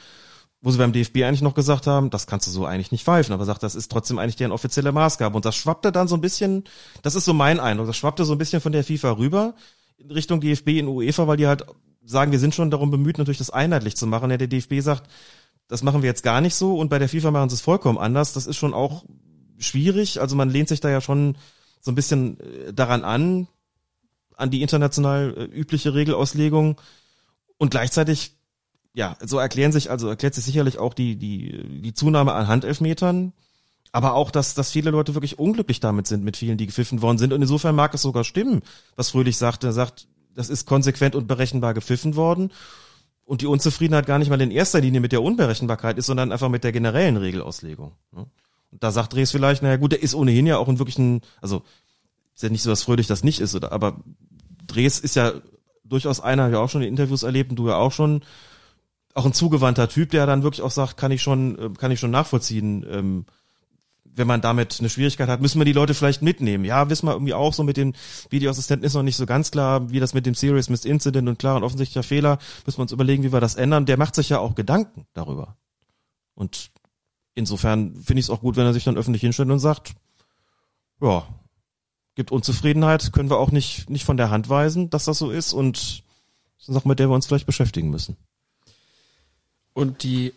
wo 0.59 0.72
sie 0.72 0.77
beim 0.80 0.92
DFB 0.92 1.17
eigentlich 1.17 1.43
noch 1.43 1.53
gesagt 1.53 1.88
haben, 1.88 2.09
das 2.09 2.27
kannst 2.27 2.48
du 2.48 2.51
so 2.51 2.66
eigentlich 2.66 2.92
nicht 2.92 3.06
pfeifen, 3.06 3.32
aber 3.32 3.45
sagt, 3.45 3.64
das 3.64 3.76
ist 3.76 3.90
trotzdem 3.92 4.17
eigentlich 4.17 4.35
deren 4.35 4.51
offizielle 4.51 4.92
Maßgabe. 4.92 5.35
Und 5.35 5.45
das 5.45 5.56
schwappte 5.56 5.92
dann 5.92 6.08
so 6.08 6.16
ein 6.16 6.22
bisschen, 6.22 6.64
das 7.03 7.16
ist 7.16 7.26
so 7.26 7.34
mein 7.34 7.59
Eindruck, 7.59 7.88
das 7.88 7.95
schwappte 7.95 8.26
so 8.26 8.34
ein 8.34 8.40
bisschen 8.40 8.59
von 8.59 8.72
der 8.72 8.84
FIFA 8.84 9.11
rüber 9.11 9.53
in 9.98 10.11
Richtung 10.11 10.42
DFB 10.42 10.69
in 10.69 10.88
UEFA, 10.88 11.27
weil 11.27 11.38
die 11.38 11.48
halt 11.48 11.66
sagen, 12.03 12.32
wir 12.32 12.40
sind 12.40 12.56
schon 12.56 12.72
darum 12.72 12.90
bemüht, 12.90 13.19
natürlich 13.19 13.38
das 13.38 13.51
einheitlich 13.51 13.95
zu 13.95 14.08
machen. 14.08 14.32
Ja, 14.32 14.38
der 14.38 14.48
DFB 14.48 14.82
sagt, 14.82 15.09
das 15.67 15.84
machen 15.84 16.01
wir 16.01 16.09
jetzt 16.09 16.24
gar 16.24 16.42
nicht 16.42 16.56
so 16.56 16.76
und 16.77 16.90
bei 16.90 16.98
der 16.98 17.08
FIFA 17.08 17.32
machen 17.32 17.50
sie 17.50 17.56
es 17.56 17.61
vollkommen 17.61 18.00
anders. 18.00 18.34
Das 18.34 18.48
ist 18.48 18.58
schon 18.58 18.74
auch 18.74 19.03
schwierig. 19.58 20.19
Also 20.22 20.36
man 20.36 20.50
lehnt 20.50 20.69
sich 20.69 20.80
da 20.80 20.90
ja 20.90 21.02
schon 21.02 21.38
so 21.82 21.92
ein 21.92 21.95
bisschen 21.95 22.40
äh, 22.40 22.74
daran 22.74 23.03
an, 23.03 23.48
an 24.36 24.52
die 24.52 24.61
international 24.61 25.34
äh, 25.38 25.44
übliche 25.45 25.94
Regelauslegung. 25.94 26.80
Und 27.58 27.72
gleichzeitig 27.72 28.38
ja, 28.98 29.16
so 29.24 29.38
erklären 29.38 29.72
sich, 29.72 29.92
also 29.92 30.10
erklärt 30.10 30.34
sich 30.34 30.44
sicherlich 30.44 30.80
auch 30.80 30.95
die, 30.95 31.18
die, 31.18 31.82
die 31.82 31.94
Zunahme 31.94 32.34
an 32.34 32.48
Handelfmetern, 32.48 33.32
aber 33.92 34.16
auch, 34.16 34.32
dass, 34.32 34.56
dass 34.56 34.72
viele 34.72 34.90
Leute 34.90 35.14
wirklich 35.14 35.38
unglücklich 35.38 35.80
damit 35.80 36.08
sind, 36.08 36.24
mit 36.24 36.36
vielen, 36.36 36.58
die 36.58 36.66
gepfiffen 36.66 37.03
worden 37.03 37.19
sind. 37.19 37.32
Und 37.32 37.44
insofern 37.44 37.76
mag 37.76 37.94
es 37.94 38.02
sogar 38.02 38.24
stimmen, 38.24 38.64
was 38.95 39.11
Fröhlich 39.11 39.38
sagt. 39.38 39.64
Er 39.64 39.72
sagt, 39.72 40.08
das 40.34 40.50
ist 40.50 40.66
konsequent 40.66 41.16
und 41.16 41.27
berechenbar 41.27 41.76
gepfiffen 41.76 42.16
worden. 42.16 42.52
Und 43.24 43.42
die 43.42 43.45
Unzufriedenheit 43.45 44.08
gar 44.08 44.18
nicht 44.18 44.30
mal 44.30 44.42
in 44.42 44.50
erster 44.50 44.82
Linie 44.82 45.00
mit 45.00 45.11
der 45.11 45.22
Unberechenbarkeit 45.22 46.00
ist, 46.00 46.08
sondern 46.08 46.32
einfach 46.32 46.50
mit 46.50 46.64
der 46.64 46.72
generellen 46.72 47.18
Regelauslegung. 47.18 47.92
Und 48.72 48.84
da 48.84 48.92
sagt 48.92 49.14
Dres 49.14 49.32
vielleicht, 49.32 49.64
naja 49.64 49.78
gut, 49.78 49.92
der 49.92 50.04
ist 50.04 50.16
ohnehin 50.16 50.48
ja 50.48 50.58
auch 50.58 50.68
ein 50.68 50.80
wirklichen, 50.80 51.22
also 51.42 51.64
ist 52.36 52.44
ja 52.44 52.50
nicht 52.50 52.64
so, 52.64 52.70
dass 52.70 52.84
Fröhlich 52.84 53.08
das 53.08 53.24
nicht 53.24 53.40
ist, 53.40 53.56
oder, 53.56 53.72
aber 53.72 54.02
Dres 54.66 55.00
ist 55.00 55.16
ja 55.16 55.34
durchaus 55.84 56.20
einer, 56.20 56.44
hab 56.44 56.52
ich 56.52 56.58
auch 56.58 56.70
schon 56.70 56.82
in 56.82 56.90
Interviews 56.90 57.24
erlebt 57.24 57.50
und 57.52 57.56
du 57.56 57.70
ja 57.70 57.78
auch 57.78 57.92
schon, 57.92 58.22
auch 59.14 59.26
ein 59.26 59.34
zugewandter 59.34 59.90
Typ, 59.90 60.12
der 60.12 60.28
dann 60.28 60.44
wirklich 60.44 60.62
auch 60.62 60.72
sagt, 60.72 60.96
kann 60.98 61.12
ich 61.12 61.24
schon, 61.24 61.58
äh, 61.58 61.70
kann 61.78 61.92
ich 61.92 62.00
schon 62.00 62.12
nachvollziehen, 62.12 62.86
ähm, 62.90 63.26
wenn 64.18 64.28
man 64.28 64.42
damit 64.42 64.78
eine 64.80 64.90
Schwierigkeit 64.90 65.30
hat, 65.30 65.42
müssen 65.42 65.60
wir 65.60 65.66
die 65.66 65.74
Leute 65.74 65.94
vielleicht 65.94 66.22
mitnehmen. 66.22 66.66
Ja, 66.66 66.90
wissen 66.90 67.08
wir 67.08 67.14
irgendwie 67.14 67.34
auch 67.34 67.54
so 67.54 67.64
mit 67.64 67.78
den 67.78 67.96
Videoassistenten 68.30 68.86
ist 68.86 68.96
noch 68.96 69.04
nicht 69.04 69.16
so 69.16 69.26
ganz 69.26 69.52
klar, 69.52 69.92
wie 69.92 70.00
das 70.00 70.14
mit 70.14 70.26
dem 70.26 70.34
Serious 70.34 70.70
Missed 70.70 70.86
Incident 70.86 71.28
und 71.30 71.40
klar 71.40 71.56
und 71.56 71.64
offensichtlicher 71.64 72.04
Fehler, 72.04 72.40
müssen 72.66 72.80
wir 72.80 72.84
uns 72.84 72.92
überlegen, 72.92 73.24
wie 73.24 73.32
wir 73.32 73.40
das 73.40 73.56
ändern. 73.56 73.86
Der 73.86 73.98
macht 73.98 74.16
sich 74.16 74.30
ja 74.30 74.40
auch 74.40 74.56
Gedanken 74.56 75.06
darüber. 75.14 75.58
Und 76.34 76.72
insofern 77.38 77.95
finde 78.01 78.19
ich 78.19 78.25
es 78.25 78.30
auch 78.30 78.41
gut, 78.41 78.56
wenn 78.56 78.66
er 78.66 78.74
sich 78.74 78.83
dann 78.83 78.98
öffentlich 78.98 79.22
hinstellt 79.22 79.49
und 79.49 79.59
sagt, 79.59 79.93
ja, 80.99 81.27
gibt 82.16 82.32
Unzufriedenheit, 82.32 83.14
können 83.14 83.30
wir 83.30 83.38
auch 83.38 83.51
nicht, 83.51 83.90
nicht 83.90 84.03
von 84.03 84.17
der 84.17 84.32
Hand 84.32 84.49
weisen, 84.49 84.90
dass 84.90 85.06
das 85.06 85.19
so 85.19 85.30
ist 85.30 85.53
und 85.53 85.77
das 85.77 86.64
ist 86.64 86.69
eine 86.69 86.80
Sache, 86.80 86.88
mit 86.88 86.99
der 86.99 87.09
wir 87.09 87.16
uns 87.16 87.27
vielleicht 87.27 87.45
beschäftigen 87.45 87.91
müssen. 87.91 88.17
Und 89.74 90.01
die 90.01 90.33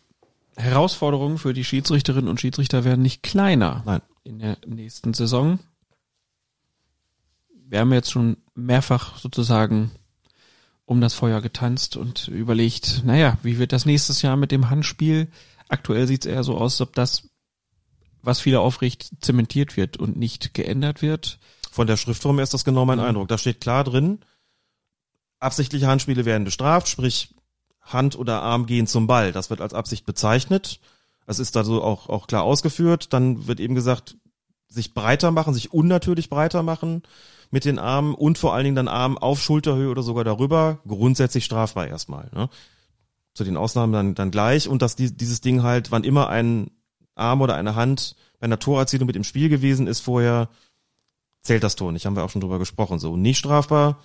Herausforderungen 0.56 1.38
für 1.38 1.54
die 1.54 1.64
Schiedsrichterinnen 1.64 2.28
und 2.28 2.38
Schiedsrichter 2.38 2.84
werden 2.84 3.00
nicht 3.00 3.22
kleiner 3.22 3.82
Nein. 3.86 4.02
in 4.22 4.38
der 4.38 4.58
nächsten 4.66 5.14
Saison. 5.14 5.58
Wir 7.66 7.80
haben 7.80 7.92
jetzt 7.94 8.10
schon 8.10 8.36
mehrfach 8.54 9.16
sozusagen 9.16 9.90
um 10.84 11.00
das 11.00 11.14
Feuer 11.14 11.40
getanzt 11.40 11.96
und 11.96 12.28
überlegt, 12.28 13.02
naja, 13.06 13.38
wie 13.42 13.58
wird 13.58 13.72
das 13.72 13.86
nächstes 13.86 14.20
Jahr 14.20 14.36
mit 14.36 14.50
dem 14.50 14.68
Handspiel? 14.68 15.28
Aktuell 15.70 16.06
sieht 16.06 16.26
es 16.26 16.32
eher 16.32 16.42
so 16.42 16.56
aus, 16.56 16.74
als 16.74 16.80
ob 16.80 16.94
das, 16.94 17.30
was 18.22 18.40
viele 18.40 18.60
aufregt, 18.60 19.10
zementiert 19.20 19.76
wird 19.76 19.96
und 19.96 20.16
nicht 20.16 20.52
geändert 20.52 21.00
wird. 21.00 21.38
Von 21.70 21.86
der 21.86 21.96
Schriftform 21.96 22.36
her 22.36 22.42
ist 22.42 22.52
das 22.54 22.64
genau 22.64 22.84
mein 22.84 22.98
Eindruck. 22.98 23.28
Da 23.28 23.38
steht 23.38 23.60
klar 23.60 23.84
drin, 23.84 24.18
absichtliche 25.38 25.86
Handspiele 25.86 26.24
werden 26.24 26.44
bestraft, 26.44 26.88
sprich 26.88 27.34
Hand 27.80 28.18
oder 28.18 28.42
Arm 28.42 28.66
gehen 28.66 28.88
zum 28.88 29.06
Ball. 29.06 29.30
Das 29.30 29.48
wird 29.48 29.60
als 29.60 29.72
Absicht 29.72 30.04
bezeichnet. 30.06 30.80
Das 31.24 31.38
ist 31.38 31.54
da 31.54 31.62
so 31.62 31.82
auch, 31.82 32.08
auch 32.08 32.26
klar 32.26 32.42
ausgeführt. 32.42 33.12
Dann 33.12 33.46
wird 33.46 33.60
eben 33.60 33.76
gesagt, 33.76 34.16
sich 34.68 34.92
breiter 34.92 35.30
machen, 35.30 35.54
sich 35.54 35.72
unnatürlich 35.72 36.30
breiter 36.30 36.64
machen 36.64 37.04
mit 37.52 37.64
den 37.64 37.78
Armen 37.78 38.14
und 38.14 38.38
vor 38.38 38.54
allen 38.54 38.64
Dingen 38.64 38.76
dann 38.76 38.88
Arm 38.88 39.16
auf 39.16 39.40
Schulterhöhe 39.40 39.90
oder 39.90 40.02
sogar 40.02 40.24
darüber. 40.24 40.80
Grundsätzlich 40.86 41.44
strafbar 41.44 41.86
erstmal. 41.86 42.28
Ne? 42.34 42.48
Zu 43.34 43.44
den 43.44 43.56
Ausnahmen 43.56 43.92
dann, 43.92 44.14
dann 44.14 44.30
gleich. 44.30 44.68
Und 44.68 44.82
dass 44.82 44.96
die, 44.96 45.16
dieses 45.16 45.40
Ding 45.40 45.62
halt, 45.62 45.90
wann 45.90 46.04
immer 46.04 46.28
ein 46.28 46.70
Arm 47.14 47.40
oder 47.42 47.54
eine 47.54 47.74
Hand 47.74 48.16
bei 48.38 48.44
einer 48.44 48.58
Torerzielung 48.58 49.06
mit 49.06 49.16
im 49.16 49.24
Spiel 49.24 49.48
gewesen 49.48 49.86
ist 49.86 50.00
vorher, 50.00 50.48
zählt 51.42 51.62
das 51.62 51.76
Tor 51.76 51.92
nicht. 51.92 52.06
Haben 52.06 52.16
wir 52.16 52.24
auch 52.24 52.30
schon 52.30 52.40
drüber 52.40 52.58
gesprochen. 52.58 52.98
So, 52.98 53.16
nicht 53.16 53.38
strafbar 53.38 54.00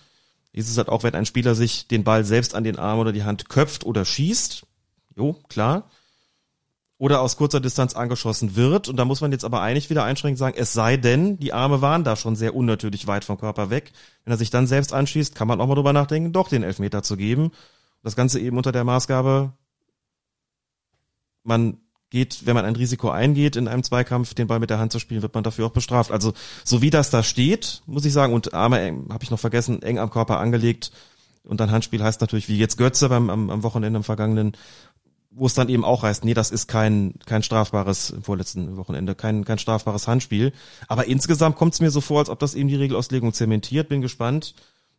ist 0.56 0.70
es 0.70 0.78
halt 0.78 0.88
auch, 0.88 1.04
wenn 1.04 1.16
ein 1.16 1.26
Spieler 1.26 1.54
sich 1.54 1.88
den 1.90 2.06
Ball 2.06 2.24
selbst 2.24 2.56
an 2.56 2.64
den 2.64 2.80
Arm 2.80 3.00
oder 3.00 3.12
die 3.12 3.26
Hand 3.26 3.50
köpft 3.50 3.86
oder 3.86 4.06
schießt. 4.06 4.66
Jo, 5.18 5.34
klar. 5.50 5.90
Oder 6.98 7.20
aus 7.20 7.36
kurzer 7.36 7.60
Distanz 7.60 7.94
angeschossen 7.94 8.56
wird. 8.56 8.88
Und 8.88 8.96
da 8.96 9.04
muss 9.04 9.20
man 9.20 9.34
jetzt 9.34 9.44
aber 9.44 9.62
eigentlich 9.62 9.90
wieder 9.90 10.06
einschränkend 10.06 10.40
sagen, 10.40 10.56
es 10.58 10.72
sei 10.72 10.96
denn, 10.96 11.38
die 11.40 11.52
Arme 11.52 11.82
waren 11.82 12.06
da 12.06 12.16
schon 12.16 12.38
sehr 12.38 12.56
unnatürlich 12.56 13.06
weit 13.06 13.26
vom 13.26 13.38
Körper 13.38 13.70
weg. 13.70 13.92
Wenn 14.24 14.34
er 14.34 14.38
sich 14.38 14.50
dann 14.50 14.66
selbst 14.66 14.94
anschießt, 14.94 15.36
kann 15.36 15.50
man 15.50 15.60
auch 15.60 15.68
mal 15.68 15.76
drüber 15.76 15.92
nachdenken, 15.92 16.32
doch 16.32 16.48
den 16.48 16.64
Elfmeter 16.64 17.04
zu 17.04 17.18
geben. 17.18 17.52
Das 18.06 18.16
Ganze 18.16 18.40
eben 18.40 18.56
unter 18.56 18.72
der 18.72 18.84
Maßgabe, 18.84 19.52
man 21.44 21.80
geht, 22.12 22.46
wenn 22.46 22.54
man 22.54 22.64
ein 22.64 22.76
Risiko 22.76 23.10
eingeht, 23.10 23.56
in 23.56 23.68
einem 23.68 23.82
Zweikampf 23.82 24.36
den 24.36 24.46
Ball 24.46 24.60
mit 24.60 24.70
der 24.70 24.78
Hand 24.78 24.92
zu 24.92 25.00
spielen, 25.00 25.24
wird 25.24 25.34
man 25.34 25.44
dafür 25.44 25.66
auch 25.66 25.72
bestraft. 25.72 26.12
Also 26.12 26.34
so 26.64 26.84
wie 26.84 26.92
das 26.92 27.10
da 27.10 27.24
steht, 27.24 27.82
muss 27.88 28.06
ich 28.06 28.14
sagen, 28.14 28.34
und 28.34 28.54
Arme 28.54 28.78
habe 29.10 29.24
ich 29.24 29.32
noch 29.32 29.40
vergessen, 29.40 29.82
eng 29.82 29.98
am 29.98 30.12
Körper 30.12 30.38
angelegt. 30.38 30.92
Und 31.46 31.60
dann 31.60 31.72
Handspiel 31.72 32.04
heißt 32.04 32.22
natürlich, 32.22 32.48
wie 32.48 32.60
jetzt 32.60 32.78
Götze 32.78 33.10
beim 33.10 33.32
am, 33.32 33.50
am 33.50 33.64
Wochenende 33.64 33.98
im 33.98 34.04
vergangenen, 34.04 34.56
wo 35.32 35.48
es 35.48 35.56
dann 35.56 35.68
eben 35.70 35.84
auch 35.84 36.04
heißt, 36.04 36.26
nee, 36.26 36.36
das 36.36 36.52
ist 36.52 36.68
kein 36.68 37.16
kein 37.26 37.42
strafbares 37.42 38.12
im 38.12 38.22
vorletzten 38.22 38.78
Wochenende, 38.78 39.16
kein 39.16 39.46
kein 39.46 39.58
strafbares 39.58 40.08
Handspiel. 40.08 40.54
Aber 40.88 41.08
insgesamt 41.08 41.56
kommt 41.56 41.74
es 41.74 41.82
mir 41.82 41.90
so 41.90 42.02
vor, 42.02 42.20
als 42.20 42.30
ob 42.30 42.38
das 42.38 42.54
eben 42.54 42.70
die 42.70 42.76
Regelauslegung 42.76 43.34
zementiert. 43.34 43.90
Bin 43.90 44.02
gespannt, 44.02 44.54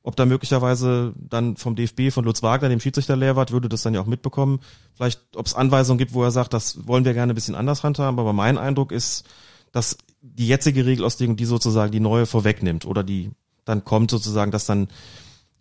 ob 0.06 0.14
da 0.14 0.24
möglicherweise 0.24 1.12
dann 1.16 1.56
vom 1.56 1.74
DFB, 1.74 2.12
von 2.12 2.24
Lutz 2.24 2.40
Wagner, 2.40 2.68
dem 2.68 2.78
Schiedsrichter 2.78 3.16
Lehrwart, 3.16 3.50
würde 3.50 3.68
das 3.68 3.82
dann 3.82 3.92
ja 3.92 4.00
auch 4.00 4.06
mitbekommen. 4.06 4.60
Vielleicht, 4.94 5.20
ob 5.34 5.46
es 5.46 5.54
Anweisungen 5.54 5.98
gibt, 5.98 6.14
wo 6.14 6.22
er 6.22 6.30
sagt, 6.30 6.52
das 6.52 6.86
wollen 6.86 7.04
wir 7.04 7.12
gerne 7.12 7.32
ein 7.32 7.34
bisschen 7.34 7.56
anders 7.56 7.82
handhaben. 7.82 8.20
Aber 8.20 8.32
mein 8.32 8.56
Eindruck 8.56 8.92
ist, 8.92 9.24
dass 9.72 9.98
die 10.22 10.46
jetzige 10.46 10.86
Regelauslegung 10.86 11.34
die 11.34 11.44
sozusagen 11.44 11.90
die 11.90 11.98
neue 11.98 12.26
vorwegnimmt 12.26 12.86
oder 12.86 13.02
die 13.02 13.32
dann 13.64 13.84
kommt 13.84 14.12
sozusagen, 14.12 14.52
dass 14.52 14.64
dann 14.64 14.86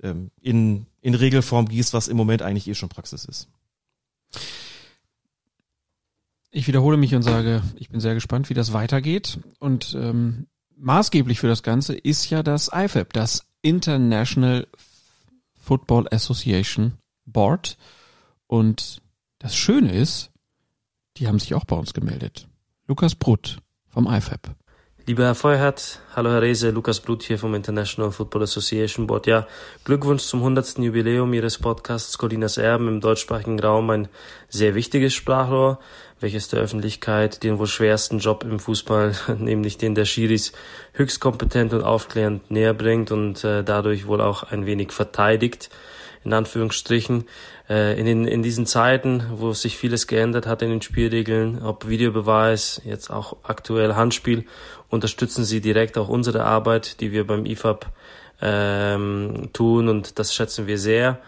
ähm, 0.03 0.29
in, 0.41 0.85
in 1.01 1.15
Regelform 1.15 1.67
gießt, 1.67 1.95
was 1.95 2.07
im 2.07 2.15
Moment 2.15 2.43
eigentlich 2.43 2.67
eh 2.67 2.75
schon 2.75 2.89
Praxis 2.89 3.25
ist. 3.25 3.47
Ich 6.51 6.67
wiederhole 6.67 6.97
mich 6.97 7.15
und 7.15 7.23
sage, 7.23 7.63
ich 7.77 7.89
bin 7.89 7.99
sehr 7.99 8.13
gespannt, 8.13 8.51
wie 8.51 8.53
das 8.53 8.73
weitergeht. 8.73 9.39
Und 9.57 9.97
ähm, 9.99 10.45
maßgeblich 10.77 11.39
für 11.39 11.47
das 11.47 11.63
Ganze 11.63 11.95
ist 11.95 12.29
ja 12.29 12.43
das 12.43 12.69
IFAB, 12.71 13.11
das 13.11 13.47
International 13.65 14.67
Football 15.55 16.07
Association 16.11 16.99
Board. 17.25 17.77
Und 18.45 19.01
das 19.39 19.55
Schöne 19.55 19.91
ist, 19.91 20.31
die 21.17 21.27
haben 21.27 21.39
sich 21.39 21.55
auch 21.55 21.65
bei 21.65 21.75
uns 21.75 21.93
gemeldet. 21.93 22.47
Lukas 22.85 23.15
Brutt 23.15 23.57
vom 23.87 24.05
IFAB. 24.05 24.55
Lieber 25.07 25.25
Herr 25.25 25.35
Feuerhardt, 25.35 25.99
hallo 26.15 26.31
Herr 26.31 26.41
Rehse, 26.41 26.71
Lukas 26.71 26.99
Brutt 26.99 27.21
hier 27.21 27.37
vom 27.37 27.53
International 27.53 28.11
Football 28.11 28.41
Association 28.41 29.05
Board. 29.05 29.27
Ja, 29.27 29.45
Glückwunsch 29.83 30.23
zum 30.23 30.39
100. 30.39 30.79
Jubiläum 30.79 31.31
Ihres 31.35 31.59
Podcasts 31.59 32.17
Colinas 32.17 32.57
Erben 32.57 32.87
im 32.87 33.01
deutschsprachigen 33.01 33.59
Raum, 33.59 33.91
ein 33.91 34.07
sehr 34.49 34.73
wichtiges 34.73 35.13
Sprachrohr, 35.13 35.77
welches 36.21 36.47
der 36.47 36.59
Öffentlichkeit 36.59 37.43
den 37.43 37.59
wohl 37.59 37.67
schwersten 37.67 38.17
Job 38.17 38.43
im 38.43 38.57
Fußball, 38.57 39.13
nämlich 39.37 39.77
den 39.77 39.93
der 39.93 40.05
Schiris, 40.05 40.53
höchst 40.93 41.19
kompetent 41.19 41.75
und 41.75 41.83
aufklärend 41.83 42.49
näher 42.49 42.73
bringt 42.73 43.11
und 43.11 43.43
äh, 43.43 43.63
dadurch 43.63 44.07
wohl 44.07 44.21
auch 44.21 44.41
ein 44.41 44.65
wenig 44.65 44.91
verteidigt, 44.91 45.69
in 46.23 46.33
Anführungsstrichen. 46.33 47.25
Äh, 47.67 47.99
in, 47.99 48.05
den, 48.05 48.25
in 48.25 48.43
diesen 48.43 48.65
Zeiten, 48.67 49.23
wo 49.35 49.53
sich 49.53 49.77
vieles 49.77 50.05
geändert 50.05 50.45
hat 50.45 50.61
in 50.61 50.69
den 50.69 50.81
Spielregeln, 50.81 51.63
ob 51.63 51.87
Videobeweis, 51.87 52.81
jetzt 52.85 53.09
auch 53.09 53.37
aktuell 53.43 53.95
Handspiel, 53.95 54.45
unterstützen 54.95 55.45
Sie 55.45 55.61
direkt 55.61 55.97
auch 55.97 56.09
unsere 56.09 56.43
Arbeit, 56.43 56.99
die 57.01 57.11
wir 57.11 57.27
beim 57.27 57.45
IFAB 57.45 57.85
ähm, 58.41 59.49
tun 59.53 59.87
und 59.87 60.17
das 60.17 60.33
schätzen 60.33 60.65
wir 60.65 60.79
sehr. 60.79 61.19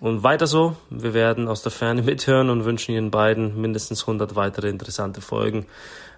Und 0.00 0.24
weiter 0.24 0.48
so, 0.48 0.74
wir 0.90 1.14
werden 1.14 1.46
aus 1.46 1.62
der 1.62 1.70
Ferne 1.70 2.02
mithören 2.10 2.50
und 2.50 2.64
wünschen 2.64 2.92
Ihnen 2.92 3.12
beiden 3.12 3.60
mindestens 3.60 4.02
100 4.02 4.34
weitere 4.34 4.68
interessante 4.68 5.20
Folgen. 5.20 5.66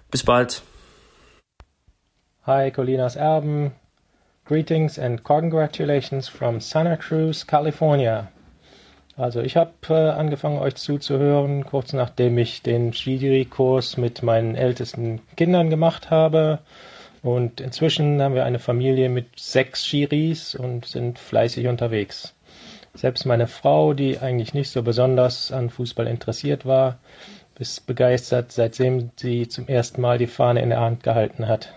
Bis 0.09 0.23
bald. 0.23 0.63
Hi, 2.47 2.71
Colinas 2.71 3.15
Erben. 3.15 3.73
Greetings 4.45 4.99
and 4.99 5.23
congratulations 5.23 6.27
from 6.27 6.59
Santa 6.59 6.97
Cruz, 6.97 7.45
California. 7.45 8.31
Also 9.17 9.39
ich 9.39 9.55
habe 9.55 9.71
äh, 9.89 9.93
angefangen, 9.93 10.59
euch 10.59 10.75
zuzuhören, 10.75 11.65
kurz 11.65 11.93
nachdem 11.93 12.37
ich 12.37 12.61
den 12.63 12.91
Schiri-Kurs 12.91 13.95
mit 13.95 14.23
meinen 14.23 14.55
ältesten 14.55 15.21
Kindern 15.37 15.69
gemacht 15.69 16.09
habe. 16.11 16.59
Und 17.21 17.61
inzwischen 17.61 18.21
haben 18.21 18.35
wir 18.35 18.45
eine 18.45 18.59
Familie 18.59 19.09
mit 19.09 19.39
sechs 19.39 19.85
Schiris 19.85 20.53
und 20.53 20.85
sind 20.85 21.17
fleißig 21.17 21.67
unterwegs. 21.67 22.35
Selbst 22.93 23.25
meine 23.25 23.47
Frau, 23.47 23.93
die 23.93 24.19
eigentlich 24.19 24.53
nicht 24.53 24.69
so 24.69 24.83
besonders 24.83 25.51
an 25.51 25.69
Fußball 25.69 26.07
interessiert 26.07 26.65
war, 26.65 26.99
ist 27.57 27.87
begeistert, 27.87 28.51
seitdem 28.51 29.11
sie 29.15 29.47
zum 29.47 29.67
ersten 29.67 30.01
Mal 30.01 30.17
die 30.17 30.27
Fahne 30.27 30.61
in 30.61 30.69
der 30.69 30.81
Hand 30.81 31.03
gehalten 31.03 31.47
hat. 31.47 31.73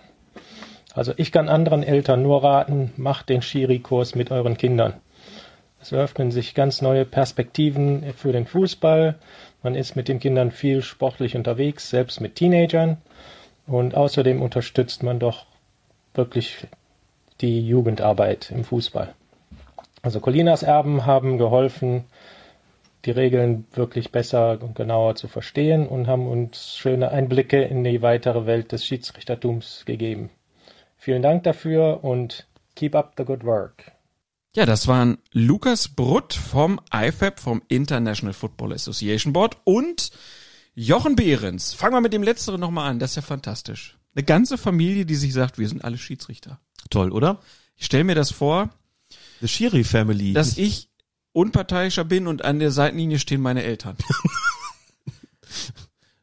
Also 0.92 1.12
ich 1.16 1.30
kann 1.30 1.48
anderen 1.48 1.84
Eltern 1.84 2.22
nur 2.22 2.42
raten, 2.42 2.92
macht 2.96 3.28
den 3.28 3.42
Schiri-Kurs 3.42 4.16
mit 4.16 4.32
euren 4.32 4.56
Kindern. 4.56 4.94
Es 5.80 5.92
eröffnen 5.92 6.30
sich 6.30 6.54
ganz 6.54 6.82
neue 6.82 7.04
Perspektiven 7.04 8.12
für 8.14 8.32
den 8.32 8.46
Fußball. 8.46 9.16
Man 9.62 9.74
ist 9.74 9.94
mit 9.94 10.08
den 10.08 10.18
Kindern 10.18 10.50
viel 10.50 10.82
sportlich 10.82 11.36
unterwegs, 11.36 11.88
selbst 11.90 12.20
mit 12.20 12.34
Teenagern. 12.34 12.98
Und 13.66 13.94
außerdem 13.94 14.42
unterstützt 14.42 15.02
man 15.02 15.18
doch 15.18 15.46
wirklich 16.14 16.66
die 17.40 17.66
Jugendarbeit 17.66 18.50
im 18.50 18.64
Fußball. 18.64 19.14
Also 20.02 20.20
Colinas 20.20 20.62
Erben 20.62 21.06
haben 21.06 21.38
geholfen, 21.38 22.04
die 23.04 23.10
Regeln 23.10 23.66
wirklich 23.72 24.10
besser 24.10 24.58
und 24.60 24.74
genauer 24.74 25.14
zu 25.14 25.28
verstehen 25.28 25.86
und 25.86 26.08
haben 26.08 26.26
uns 26.26 26.76
schöne 26.76 27.10
Einblicke 27.10 27.62
in 27.62 27.84
die 27.84 28.02
weitere 28.02 28.46
Welt 28.46 28.72
des 28.72 28.84
Schiedsrichtertums 28.84 29.84
gegeben. 29.86 30.30
Vielen 30.96 31.22
Dank 31.22 31.44
dafür 31.44 32.02
und 32.02 32.46
keep 32.74 32.94
up 32.94 33.14
the 33.16 33.24
good 33.24 33.44
work. 33.44 33.92
Ja, 34.54 34.66
das 34.66 34.86
waren 34.86 35.18
Lukas 35.32 35.88
Brutt 35.88 36.32
vom 36.34 36.80
IFAB, 36.92 37.38
vom 37.38 37.62
International 37.68 38.32
Football 38.32 38.72
Association 38.72 39.32
Board 39.32 39.58
und 39.64 40.10
Jochen 40.74 41.16
Behrens. 41.16 41.74
Fangen 41.74 41.94
wir 41.94 42.00
mit 42.00 42.12
dem 42.12 42.22
Letzteren 42.22 42.60
nochmal 42.60 42.90
an, 42.90 42.98
das 42.98 43.10
ist 43.10 43.16
ja 43.16 43.22
fantastisch. 43.22 43.98
Eine 44.14 44.24
ganze 44.24 44.58
Familie, 44.58 45.04
die 45.04 45.16
sich 45.16 45.32
sagt, 45.32 45.58
wir 45.58 45.68
sind 45.68 45.84
alle 45.84 45.98
Schiedsrichter. 45.98 46.60
Toll, 46.90 47.12
oder? 47.12 47.40
Ich 47.76 47.86
stelle 47.86 48.04
mir 48.04 48.14
das 48.14 48.30
vor. 48.30 48.70
The 49.40 49.48
Schiri 49.48 49.84
Family. 49.84 50.32
Dass 50.32 50.56
ich 50.56 50.88
unparteiischer 51.32 52.04
bin 52.04 52.26
und 52.26 52.44
an 52.44 52.58
der 52.58 52.70
Seitenlinie 52.70 53.18
stehen 53.18 53.40
meine 53.40 53.62
Eltern. 53.62 53.96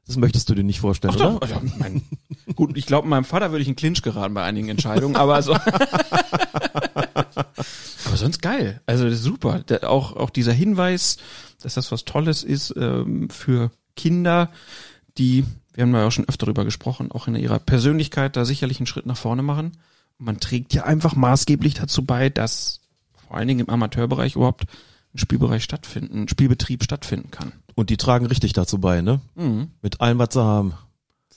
Das 0.07 0.17
möchtest 0.17 0.47
du 0.49 0.53
dir 0.53 0.63
nicht 0.63 0.81
vorstellen, 0.81 1.15
Ach 1.17 1.19
oder? 1.19 1.39
doch, 1.39 1.49
ja, 1.49 1.61
mein, 1.79 2.03
gut, 2.53 2.77
ich 2.77 2.85
glaube, 2.85 3.07
meinem 3.07 3.25
Vater 3.25 3.49
würde 3.49 3.63
ich 3.63 3.67
in 3.67 3.75
Clinch 3.75 4.03
geraten 4.03 4.35
bei 4.35 4.43
einigen 4.43 4.69
Entscheidungen, 4.69 5.15
aber 5.15 5.41
so. 5.41 5.57
aber 8.15 8.23
sonst 8.23 8.41
geil. 8.41 8.81
Also 8.85 9.13
super. 9.13 9.59
Der, 9.59 9.89
auch, 9.89 10.15
auch 10.15 10.29
dieser 10.29 10.53
Hinweis, 10.53 11.17
dass 11.61 11.73
das 11.73 11.91
was 11.91 12.05
Tolles 12.05 12.43
ist 12.43 12.73
ähm, 12.77 13.29
für 13.29 13.71
Kinder, 13.97 14.51
die, 15.17 15.43
wir 15.73 15.83
haben 15.83 15.93
ja 15.93 16.07
auch 16.07 16.11
schon 16.11 16.27
öfter 16.29 16.45
darüber 16.45 16.63
gesprochen, 16.63 17.11
auch 17.11 17.27
in 17.27 17.35
ihrer 17.35 17.59
Persönlichkeit 17.59 18.37
da 18.37 18.45
sicherlich 18.45 18.79
einen 18.79 18.87
Schritt 18.87 19.05
nach 19.05 19.17
vorne 19.17 19.43
machen. 19.43 19.73
Und 20.17 20.25
man 20.25 20.39
trägt 20.39 20.73
ja 20.73 20.85
einfach 20.85 21.15
maßgeblich 21.15 21.73
dazu 21.73 22.05
bei, 22.05 22.29
dass 22.29 22.79
vor 23.27 23.35
allen 23.35 23.49
Dingen 23.49 23.61
im 23.61 23.69
Amateurbereich 23.69 24.35
überhaupt 24.35 24.63
ein 25.13 25.17
Spielbereich 25.17 25.63
stattfinden, 25.63 26.23
ein 26.23 26.27
Spielbetrieb 26.29 26.83
stattfinden 26.83 27.31
kann. 27.31 27.51
Und 27.75 27.89
die 27.89 27.97
tragen 27.97 28.27
richtig 28.27 28.53
dazu 28.53 28.79
bei, 28.79 29.01
ne? 29.01 29.19
Mhm. 29.35 29.71
Mit 29.81 29.99
allem, 29.99 30.19
was 30.19 30.29
sie 30.31 30.41
haben. 30.41 30.73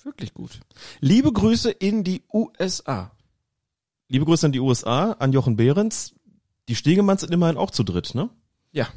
Wirklich 0.04 0.32
gut. 0.32 0.60
Liebe 1.00 1.32
Grüße 1.32 1.70
in 1.70 2.04
die 2.04 2.22
USA. 2.32 3.10
Liebe 4.08 4.24
Grüße 4.24 4.46
an 4.46 4.52
die 4.52 4.60
USA, 4.60 5.12
an 5.18 5.32
Jochen 5.32 5.56
Behrens. 5.56 6.14
Die 6.68 6.74
Stegemanns 6.74 7.22
sind 7.22 7.32
immerhin 7.32 7.56
auch 7.56 7.70
zu 7.70 7.82
dritt, 7.82 8.14
ne? 8.14 8.30
Ja. 8.72 8.88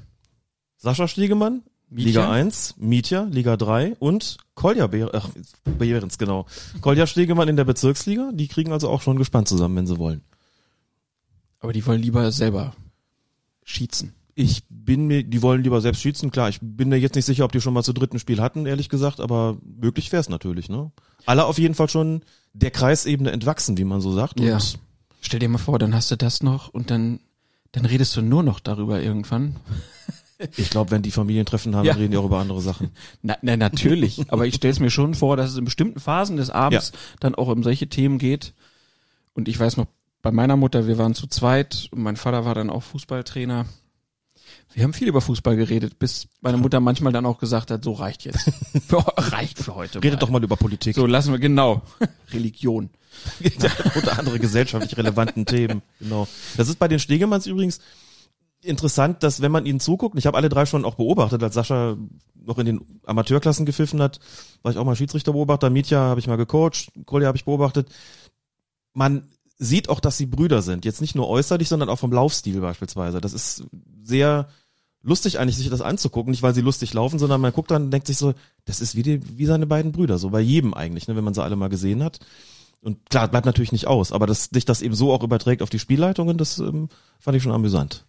Sascha 0.77 1.07
Stegemann, 1.07 1.63
Mietja. 1.89 2.05
Liga 2.05 2.31
1, 2.31 2.75
Mietja, 2.77 3.23
Liga 3.23 3.57
3 3.57 3.95
und 3.99 4.37
Kolja 4.55 4.87
Behr 4.87 5.09
ach, 5.13 5.29
Behrens, 5.77 6.17
genau. 6.17 6.45
Kolja 6.81 7.07
Stegemann 7.07 7.47
in 7.47 7.57
der 7.57 7.65
Bezirksliga. 7.65 8.31
Die 8.33 8.47
kriegen 8.47 8.71
also 8.71 8.89
auch 8.89 9.01
schon 9.01 9.17
gespannt 9.17 9.47
zusammen, 9.47 9.75
wenn 9.75 9.87
sie 9.87 9.97
wollen. 9.97 10.21
Aber 11.59 11.73
die 11.73 11.85
wollen 11.85 12.01
lieber 12.01 12.31
selber 12.31 12.73
schießen. 13.63 14.13
Ich 14.33 14.63
bin 14.69 15.07
mir, 15.07 15.23
die 15.23 15.41
wollen 15.41 15.61
lieber 15.61 15.81
selbst 15.81 16.01
schießen, 16.01 16.31
klar. 16.31 16.49
Ich 16.49 16.59
bin 16.61 16.89
mir 16.89 16.97
jetzt 16.97 17.15
nicht 17.15 17.25
sicher, 17.25 17.45
ob 17.45 17.51
die 17.51 17.61
schon 17.61 17.73
mal 17.73 17.83
zu 17.83 17.93
dritten 17.93 18.17
Spiel 18.17 18.41
hatten, 18.41 18.65
ehrlich 18.65 18.89
gesagt, 18.89 19.19
aber 19.19 19.57
möglich 19.63 20.11
wäre 20.11 20.21
es 20.21 20.29
natürlich, 20.29 20.69
ne? 20.69 20.91
Alle 21.25 21.45
auf 21.45 21.59
jeden 21.59 21.75
Fall 21.75 21.89
schon 21.89 22.23
der 22.53 22.71
Kreisebene 22.71 23.31
entwachsen, 23.31 23.77
wie 23.77 23.83
man 23.83 24.01
so 24.01 24.13
sagt. 24.13 24.39
Ja. 24.39 24.57
Stell 25.19 25.39
dir 25.39 25.49
mal 25.49 25.57
vor, 25.57 25.77
dann 25.77 25.93
hast 25.93 26.09
du 26.09 26.15
das 26.15 26.41
noch 26.41 26.69
und 26.69 26.89
dann, 26.89 27.19
dann 27.71 27.85
redest 27.85 28.15
du 28.15 28.21
nur 28.21 28.43
noch 28.43 28.59
darüber 28.59 29.01
irgendwann. 29.01 29.55
ich 30.57 30.69
glaube, 30.69 30.91
wenn 30.91 31.01
die 31.03 31.11
Familientreffen 31.11 31.75
haben, 31.75 31.85
Ja. 31.85 31.93
reden 31.93 32.11
die 32.11 32.17
auch 32.17 32.25
über 32.25 32.39
andere 32.39 32.61
Sachen. 32.61 32.89
Na, 33.21 33.37
na 33.41 33.55
natürlich, 33.57 34.31
aber 34.31 34.45
ich 34.47 34.55
stelle 34.55 34.71
es 34.73 34.79
mir 34.79 34.89
schon 34.91 35.13
vor, 35.13 35.37
dass 35.37 35.51
es 35.51 35.57
in 35.57 35.65
bestimmten 35.65 35.99
Phasen 35.99 36.37
des 36.37 36.49
Abends 36.49 36.91
dann 37.19 37.35
auch 37.35 37.47
um 37.47 37.63
solche 37.63 37.87
Themen 37.87 38.17
geht. 38.17 38.53
Und 39.33 39.47
ich 39.47 39.59
weiß 39.59 39.77
noch, 39.77 39.87
bei 40.21 40.31
meiner 40.31 40.55
Mutter, 40.57 40.87
wir 40.87 40.97
waren 40.97 41.15
zu 41.15 41.27
zweit 41.27 41.87
und 41.91 42.01
mein 42.03 42.15
Vater 42.17 42.45
war 42.45 42.53
dann 42.55 42.69
auch 42.69 42.83
Fußballtrainer. 42.83 43.65
Wir 44.73 44.83
haben 44.83 44.93
viel 44.93 45.07
über 45.07 45.21
Fußball 45.21 45.55
geredet, 45.55 45.99
bis 45.99 46.27
meine 46.41 46.57
Mutter 46.57 46.79
manchmal 46.79 47.11
dann 47.13 47.25
auch 47.25 47.39
gesagt 47.39 47.71
hat, 47.71 47.83
so 47.83 47.93
reicht 47.93 48.23
jetzt. 48.25 48.51
Reicht 49.17 49.59
für 49.59 49.75
heute. 49.75 50.01
Redet 50.03 50.21
doch 50.21 50.29
mal 50.29 50.43
über 50.43 50.55
Politik. 50.57 50.95
So, 50.95 51.05
lassen 51.05 51.31
wir, 51.31 51.39
genau. 51.39 51.81
Religion. 52.33 52.89
Unter 53.95 54.19
andere 54.19 54.39
gesellschaftlich 54.39 54.97
relevanten 54.97 55.45
Themen. 55.45 55.81
Genau. 55.99 56.27
Das 56.57 56.69
ist 56.69 56.79
bei 56.79 56.87
den 56.87 56.99
Stegemanns 56.99 57.45
übrigens 57.45 57.79
interessant, 58.63 59.23
dass 59.23 59.41
wenn 59.41 59.51
man 59.51 59.65
ihnen 59.65 59.79
zuguckt, 59.79 60.17
ich 60.17 60.25
habe 60.25 60.37
alle 60.37 60.49
drei 60.49 60.65
schon 60.65 60.85
auch 60.85 60.95
beobachtet, 60.95 61.41
als 61.41 61.55
Sascha 61.55 61.97
noch 62.43 62.59
in 62.59 62.65
den 62.65 62.81
Amateurklassen 63.05 63.65
gepfiffen 63.65 64.01
hat, 64.01 64.19
war 64.61 64.71
ich 64.71 64.77
auch 64.77 64.85
mal 64.85 64.95
Schiedsrichterbeobachter, 64.95 65.69
Mietja 65.69 65.99
habe 65.99 66.19
ich 66.19 66.27
mal 66.27 66.37
gecoacht, 66.37 66.91
Kolja 67.05 67.27
habe 67.27 67.37
ich 67.37 67.45
beobachtet. 67.45 67.89
Man 68.93 69.29
sieht 69.57 69.89
auch, 69.89 69.99
dass 69.99 70.17
sie 70.17 70.25
Brüder 70.25 70.61
sind. 70.61 70.85
Jetzt 70.85 71.01
nicht 71.01 71.15
nur 71.15 71.29
äußerlich, 71.29 71.69
sondern 71.69 71.89
auch 71.89 71.99
vom 71.99 72.11
Laufstil 72.11 72.61
beispielsweise. 72.61 73.21
Das 73.21 73.33
ist 73.33 73.63
sehr 74.03 74.47
lustig 75.03 75.39
eigentlich, 75.39 75.57
sich 75.57 75.69
das 75.69 75.81
anzugucken. 75.81 76.31
Nicht, 76.31 76.41
weil 76.41 76.55
sie 76.55 76.61
lustig 76.61 76.93
laufen, 76.93 77.19
sondern 77.19 77.41
man 77.41 77.53
guckt 77.53 77.71
dann 77.71 77.83
und 77.83 77.91
denkt 77.91 78.07
sich 78.07 78.17
so, 78.17 78.33
das 78.65 78.81
ist 78.81 78.95
wie, 78.95 79.03
die, 79.03 79.37
wie 79.37 79.45
seine 79.45 79.67
beiden 79.67 79.91
Brüder. 79.91 80.17
So 80.17 80.31
bei 80.31 80.41
jedem 80.41 80.73
eigentlich, 80.73 81.07
ne, 81.07 81.15
wenn 81.15 81.23
man 81.23 81.33
sie 81.33 81.43
alle 81.43 81.55
mal 81.55 81.69
gesehen 81.69 82.03
hat. 82.03 82.19
Und 82.81 83.09
klar, 83.09 83.27
bleibt 83.27 83.45
natürlich 83.45 83.71
nicht 83.71 83.87
aus, 83.87 84.11
aber 84.11 84.25
dass 84.25 84.45
sich 84.45 84.65
das 84.65 84.81
eben 84.81 84.95
so 84.95 85.13
auch 85.13 85.23
überträgt 85.23 85.61
auf 85.61 85.69
die 85.69 85.79
Spielleitungen, 85.79 86.37
das 86.37 86.57
ähm, 86.57 86.89
fand 87.19 87.37
ich 87.37 87.43
schon 87.43 87.51
amüsant. 87.51 88.05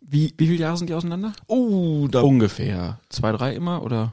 Wie, 0.00 0.34
wie 0.36 0.46
viele 0.46 0.60
Jahre 0.60 0.76
sind 0.76 0.90
die 0.90 0.94
auseinander? 0.94 1.32
Oh, 1.46 2.08
da 2.10 2.22
Ungefähr. 2.22 2.98
Zwei, 3.08 3.30
drei 3.32 3.54
immer 3.54 3.82
oder? 3.82 4.12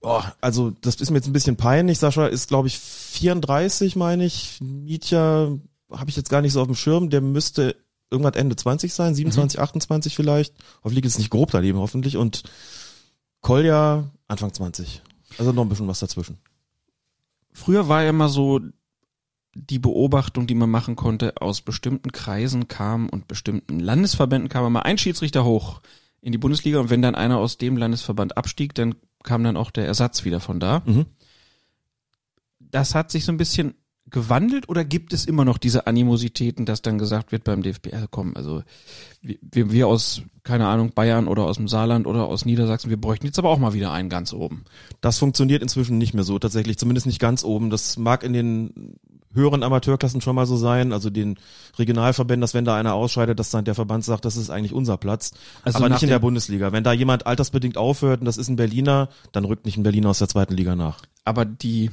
Oh, 0.00 0.22
also 0.40 0.72
das 0.80 0.96
ist 0.96 1.10
mir 1.10 1.18
jetzt 1.18 1.28
ein 1.28 1.32
bisschen 1.32 1.56
peinlich. 1.56 1.98
Sascha 1.98 2.26
ist, 2.26 2.48
glaube 2.48 2.68
ich, 2.68 2.78
34, 2.78 3.96
meine 3.96 4.24
ich. 4.24 4.58
Mietja 4.60 5.52
habe 5.90 6.10
ich 6.10 6.16
jetzt 6.16 6.30
gar 6.30 6.42
nicht 6.42 6.52
so 6.52 6.60
auf 6.60 6.66
dem 6.66 6.74
Schirm. 6.74 7.10
Der 7.10 7.20
müsste 7.20 7.76
irgendwann 8.10 8.34
Ende 8.34 8.56
20 8.56 8.92
sein, 8.92 9.14
27, 9.14 9.60
28 9.60 10.14
vielleicht. 10.14 10.54
Hoffentlich 10.78 11.04
liegt 11.04 11.06
es 11.06 11.18
nicht 11.18 11.30
grob 11.30 11.50
daneben, 11.50 11.78
hoffentlich. 11.78 12.16
Und 12.16 12.42
Kolja 13.40 14.10
Anfang 14.26 14.52
20. 14.52 15.02
Also 15.38 15.52
noch 15.52 15.62
ein 15.62 15.68
bisschen 15.68 15.88
was 15.88 16.00
dazwischen. 16.00 16.38
Früher 17.58 17.88
war 17.88 18.04
ja 18.04 18.10
immer 18.10 18.28
so 18.28 18.60
die 19.52 19.80
Beobachtung, 19.80 20.46
die 20.46 20.54
man 20.54 20.70
machen 20.70 20.94
konnte, 20.94 21.42
aus 21.42 21.60
bestimmten 21.60 22.12
Kreisen 22.12 22.68
kam 22.68 23.08
und 23.08 23.26
bestimmten 23.26 23.80
Landesverbänden 23.80 24.48
kam 24.48 24.64
immer 24.64 24.84
ein 24.84 24.96
Schiedsrichter 24.96 25.44
hoch 25.44 25.80
in 26.20 26.30
die 26.30 26.38
Bundesliga 26.38 26.78
und 26.78 26.88
wenn 26.88 27.02
dann 27.02 27.16
einer 27.16 27.38
aus 27.38 27.58
dem 27.58 27.76
Landesverband 27.76 28.36
abstieg, 28.36 28.76
dann 28.76 28.94
kam 29.24 29.42
dann 29.42 29.56
auch 29.56 29.72
der 29.72 29.86
Ersatz 29.86 30.24
wieder 30.24 30.38
von 30.38 30.60
da. 30.60 30.82
Mhm. 30.86 31.06
Das 32.60 32.94
hat 32.94 33.10
sich 33.10 33.24
so 33.24 33.32
ein 33.32 33.38
bisschen 33.38 33.74
gewandelt 34.10 34.68
oder 34.68 34.84
gibt 34.84 35.12
es 35.12 35.24
immer 35.24 35.44
noch 35.44 35.58
diese 35.58 35.86
Animositäten, 35.86 36.66
dass 36.66 36.82
dann 36.82 36.98
gesagt 36.98 37.32
wird 37.32 37.44
beim 37.44 37.62
DFB, 37.62 37.92
also 37.92 38.06
komm, 38.10 38.36
also 38.36 38.62
wir, 39.20 39.70
wir 39.70 39.88
aus, 39.88 40.22
keine 40.42 40.66
Ahnung, 40.66 40.92
Bayern 40.94 41.28
oder 41.28 41.44
aus 41.44 41.56
dem 41.56 41.68
Saarland 41.68 42.06
oder 42.06 42.26
aus 42.26 42.44
Niedersachsen, 42.44 42.90
wir 42.90 43.00
bräuchten 43.00 43.26
jetzt 43.26 43.38
aber 43.38 43.50
auch 43.50 43.58
mal 43.58 43.74
wieder 43.74 43.92
einen 43.92 44.08
ganz 44.08 44.32
oben. 44.32 44.64
Das 45.00 45.18
funktioniert 45.18 45.62
inzwischen 45.62 45.98
nicht 45.98 46.14
mehr 46.14 46.24
so 46.24 46.38
tatsächlich, 46.38 46.78
zumindest 46.78 47.06
nicht 47.06 47.20
ganz 47.20 47.44
oben. 47.44 47.70
Das 47.70 47.96
mag 47.96 48.22
in 48.22 48.32
den 48.32 48.98
höheren 49.34 49.62
Amateurklassen 49.62 50.20
schon 50.20 50.34
mal 50.34 50.46
so 50.46 50.56
sein, 50.56 50.92
also 50.92 51.10
den 51.10 51.38
Regionalverbänden, 51.78 52.40
dass 52.40 52.54
wenn 52.54 52.64
da 52.64 52.76
einer 52.76 52.94
ausscheidet, 52.94 53.38
dass 53.38 53.50
dann 53.50 53.64
der 53.64 53.74
Verband 53.74 54.04
sagt, 54.04 54.24
das 54.24 54.36
ist 54.36 54.50
eigentlich 54.50 54.72
unser 54.72 54.96
Platz. 54.96 55.32
Also 55.62 55.78
aber 55.78 55.88
nicht 55.88 56.02
in 56.02 56.08
der 56.08 56.18
Bundesliga. 56.18 56.72
Wenn 56.72 56.84
da 56.84 56.92
jemand 56.92 57.26
altersbedingt 57.26 57.76
aufhört 57.76 58.20
und 58.20 58.26
das 58.26 58.36
ist 58.36 58.48
ein 58.48 58.56
Berliner, 58.56 59.08
dann 59.32 59.44
rückt 59.44 59.66
nicht 59.66 59.76
ein 59.76 59.82
Berliner 59.82 60.10
aus 60.10 60.18
der 60.18 60.28
zweiten 60.28 60.54
Liga 60.54 60.74
nach. 60.76 61.02
Aber 61.24 61.44
die, 61.44 61.90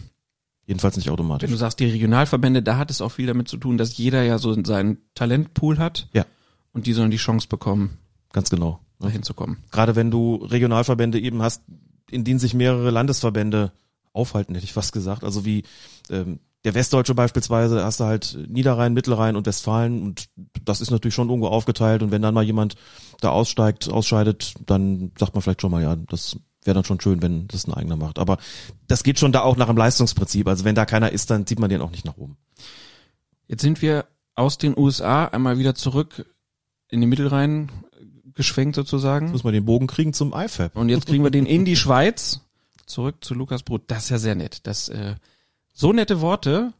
Jedenfalls 0.67 0.97
nicht 0.97 1.09
automatisch. 1.09 1.47
wenn 1.47 1.53
du 1.53 1.57
sagst, 1.59 1.79
die 1.79 1.85
Regionalverbände, 1.85 2.63
da 2.63 2.77
hat 2.77 2.89
es 2.89 3.01
auch 3.01 3.09
viel 3.09 3.27
damit 3.27 3.47
zu 3.47 3.57
tun, 3.57 3.77
dass 3.77 3.97
jeder 3.97 4.23
ja 4.23 4.39
so 4.39 4.55
seinen 4.63 4.97
Talentpool 5.13 5.77
hat. 5.77 6.07
Ja. 6.13 6.25
Und 6.73 6.87
die 6.87 6.93
sollen 6.93 7.11
die 7.11 7.17
Chance 7.17 7.47
bekommen, 7.47 7.97
Ganz 8.33 8.49
genau. 8.49 8.79
da 8.99 9.07
hinzukommen. 9.07 9.57
Gerade 9.71 9.95
wenn 9.95 10.11
du 10.11 10.35
Regionalverbände 10.35 11.19
eben 11.19 11.41
hast, 11.41 11.61
in 12.09 12.23
denen 12.23 12.39
sich 12.39 12.53
mehrere 12.53 12.89
Landesverbände 12.89 13.71
aufhalten, 14.11 14.55
hätte 14.55 14.65
ich 14.65 14.73
fast 14.73 14.91
gesagt. 14.91 15.23
Also 15.23 15.45
wie 15.45 15.63
ähm, 16.09 16.39
der 16.63 16.73
Westdeutsche 16.73 17.13
beispielsweise, 17.13 17.75
da 17.75 17.85
hast 17.85 17.99
du 17.99 18.05
halt 18.05 18.37
Niederrhein, 18.49 18.93
Mittelrhein 18.93 19.35
und 19.35 19.45
Westfalen 19.45 20.01
und 20.01 20.29
das 20.63 20.81
ist 20.81 20.89
natürlich 20.89 21.13
schon 21.13 21.29
irgendwo 21.29 21.47
aufgeteilt 21.47 22.01
und 22.01 22.11
wenn 22.11 22.23
dann 22.23 22.33
mal 22.33 22.43
jemand 22.43 22.75
da 23.21 23.29
aussteigt, 23.29 23.87
ausscheidet, 23.87 24.55
dann 24.65 25.11
sagt 25.17 25.35
man 25.35 25.43
vielleicht 25.43 25.61
schon 25.61 25.71
mal, 25.71 25.83
ja, 25.83 25.95
das 25.95 26.37
wäre 26.65 26.75
dann 26.75 26.83
schon 26.83 26.99
schön, 26.99 27.21
wenn 27.21 27.47
das 27.47 27.67
ein 27.67 27.73
eigener 27.73 27.95
macht. 27.95 28.19
Aber 28.19 28.37
das 28.87 29.03
geht 29.03 29.19
schon 29.19 29.31
da 29.31 29.41
auch 29.41 29.57
nach 29.57 29.67
dem 29.67 29.77
Leistungsprinzip. 29.77 30.47
Also 30.47 30.65
wenn 30.65 30.75
da 30.75 30.85
keiner 30.85 31.11
ist, 31.11 31.29
dann 31.29 31.45
zieht 31.45 31.59
man 31.59 31.69
den 31.69 31.81
auch 31.81 31.91
nicht 31.91 32.05
nach 32.05 32.17
oben. 32.17 32.37
Jetzt 33.47 33.61
sind 33.61 33.81
wir 33.81 34.05
aus 34.35 34.57
den 34.57 34.77
USA 34.77 35.25
einmal 35.25 35.57
wieder 35.57 35.75
zurück 35.75 36.25
in 36.89 37.01
den 37.01 37.09
Mittelrhein 37.09 37.69
geschwenkt 38.33 38.75
sozusagen. 38.75 39.27
Jetzt 39.27 39.33
muss 39.33 39.43
man 39.43 39.53
den 39.53 39.65
Bogen 39.65 39.87
kriegen 39.87 40.13
zum 40.13 40.33
IFAB. 40.33 40.75
Und 40.75 40.89
jetzt 40.89 41.07
kriegen 41.07 41.23
wir 41.23 41.31
den 41.31 41.45
in 41.45 41.65
die 41.65 41.75
Schweiz. 41.75 42.41
Zurück 42.85 43.23
zu 43.23 43.33
Lukas 43.33 43.63
Brot. 43.63 43.83
Das 43.87 44.03
ist 44.03 44.09
ja 44.09 44.19
sehr 44.19 44.35
nett. 44.35 44.59
Das, 44.63 44.89
äh, 44.89 45.15
so 45.73 45.91
nette 45.91 46.21
Worte 46.21 46.73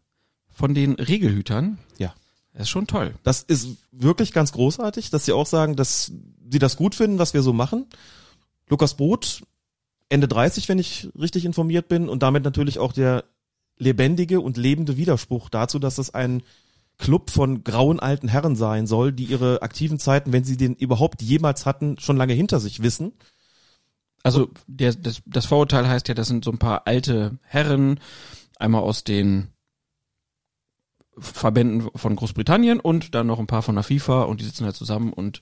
von 0.52 0.74
den 0.74 0.94
Regelhütern. 0.94 1.80
Ja. 1.98 2.14
Das 2.54 2.64
ist 2.64 2.70
schon 2.70 2.88
toll. 2.88 3.16
Das 3.24 3.42
ist 3.42 3.70
wirklich 3.92 4.32
ganz 4.32 4.52
großartig, 4.52 5.10
dass 5.10 5.26
sie 5.26 5.34
auch 5.34 5.48
sagen, 5.48 5.76
dass 5.76 6.12
sie 6.50 6.60
das 6.60 6.78
gut 6.78 6.96
finden, 6.96 7.20
was 7.20 7.34
wir 7.34 7.42
so 7.42 7.54
machen. 7.54 7.88
Lukas 8.70 8.96
Brot, 8.96 9.44
Ende 10.16 10.30
30, 10.30 10.70
wenn 10.70 10.80
ich 10.80 11.10
richtig 11.20 11.44
informiert 11.44 11.90
bin, 11.90 12.08
und 12.08 12.24
damit 12.24 12.46
natürlich 12.46 12.80
auch 12.80 12.94
der 12.94 13.26
lebendige 13.78 14.40
und 14.40 14.56
lebende 14.56 14.96
Widerspruch 14.96 15.50
dazu, 15.50 15.78
dass 15.78 15.98
es 15.98 16.14
ein 16.14 16.42
Club 16.98 17.30
von 17.30 17.66
grauen 17.66 18.00
alten 18.00 18.30
Herren 18.30 18.56
sein 18.56 18.88
soll, 18.88 19.12
die 19.12 19.26
ihre 19.26 19.62
aktiven 19.62 20.00
Zeiten, 20.00 20.32
wenn 20.32 20.46
sie 20.46 20.56
den 20.56 20.74
überhaupt 20.74 21.22
jemals 21.22 21.66
hatten, 21.66 22.00
schon 22.00 22.16
lange 22.16 22.32
hinter 22.32 22.62
sich 22.62 22.82
wissen. 22.82 23.12
Also 24.24 24.50
der, 24.68 24.94
das, 24.94 25.22
das 25.26 25.48
Vorurteil 25.48 25.86
heißt 25.86 26.08
ja, 26.08 26.14
das 26.14 26.30
sind 26.30 26.46
so 26.46 26.52
ein 26.52 26.60
paar 26.60 26.88
alte 26.88 27.38
Herren, 27.44 28.00
einmal 28.58 28.84
aus 28.84 29.04
den 29.04 29.50
Verbänden 31.18 31.90
von 31.94 32.16
Großbritannien 32.16 32.80
und 32.80 33.14
dann 33.14 33.28
noch 33.28 33.40
ein 33.40 33.48
paar 33.48 33.64
von 33.64 33.76
der 33.76 33.84
FIFA 33.84 34.24
und 34.24 34.40
die 34.40 34.46
sitzen 34.46 34.64
da 34.64 34.74
zusammen 34.74 35.12
und 35.12 35.42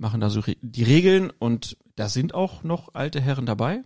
machen 0.00 0.20
da 0.20 0.30
so 0.30 0.40
die 0.62 0.82
Regeln 0.82 1.30
und 1.38 1.76
da 1.96 2.08
sind 2.08 2.34
auch 2.34 2.62
noch 2.62 2.94
alte 2.94 3.20
Herren 3.20 3.44
dabei. 3.46 3.82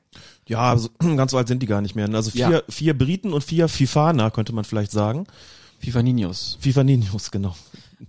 Ja, 0.49 0.71
also, 0.71 0.89
ganz 1.17 1.33
so 1.33 1.39
alt 1.39 1.49
sind 1.49 1.63
die 1.63 1.67
gar 1.67 1.81
nicht 1.81 1.95
mehr. 1.97 2.09
Also 2.15 2.31
vier, 2.31 2.51
Ja. 2.51 2.63
vier 2.69 2.97
Briten 2.97 3.33
und 3.33 3.43
vier 3.43 3.69
Fifaner, 3.69 4.31
könnte 4.31 4.53
man 4.53 4.65
vielleicht 4.65 4.93
sagen. 4.93 5.27
FIFA 5.81 6.03
Ninos. 6.03 6.57
FIFA 6.61 6.85
Ninos, 6.85 7.31
genau. 7.31 7.55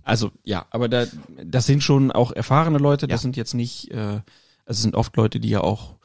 Also 0.04 0.30
ja, 0.44 0.66
aber 0.70 0.88
da 0.88 1.06
das 1.44 1.66
sind 1.66 1.82
schon 1.82 2.12
auch 2.12 2.30
erfahrene 2.32 2.78
Leute, 2.78 3.08
das 3.08 3.22
sind 3.22 3.36
jetzt 3.36 3.54
nicht, 3.54 3.90
äh, 3.90 3.96
also 3.96 4.22
es 4.66 4.82
sind 4.82 4.94
oft 4.94 5.16
Leute, 5.16 5.40
die 5.40 5.48
ja 5.48 5.60
auch 5.62 5.95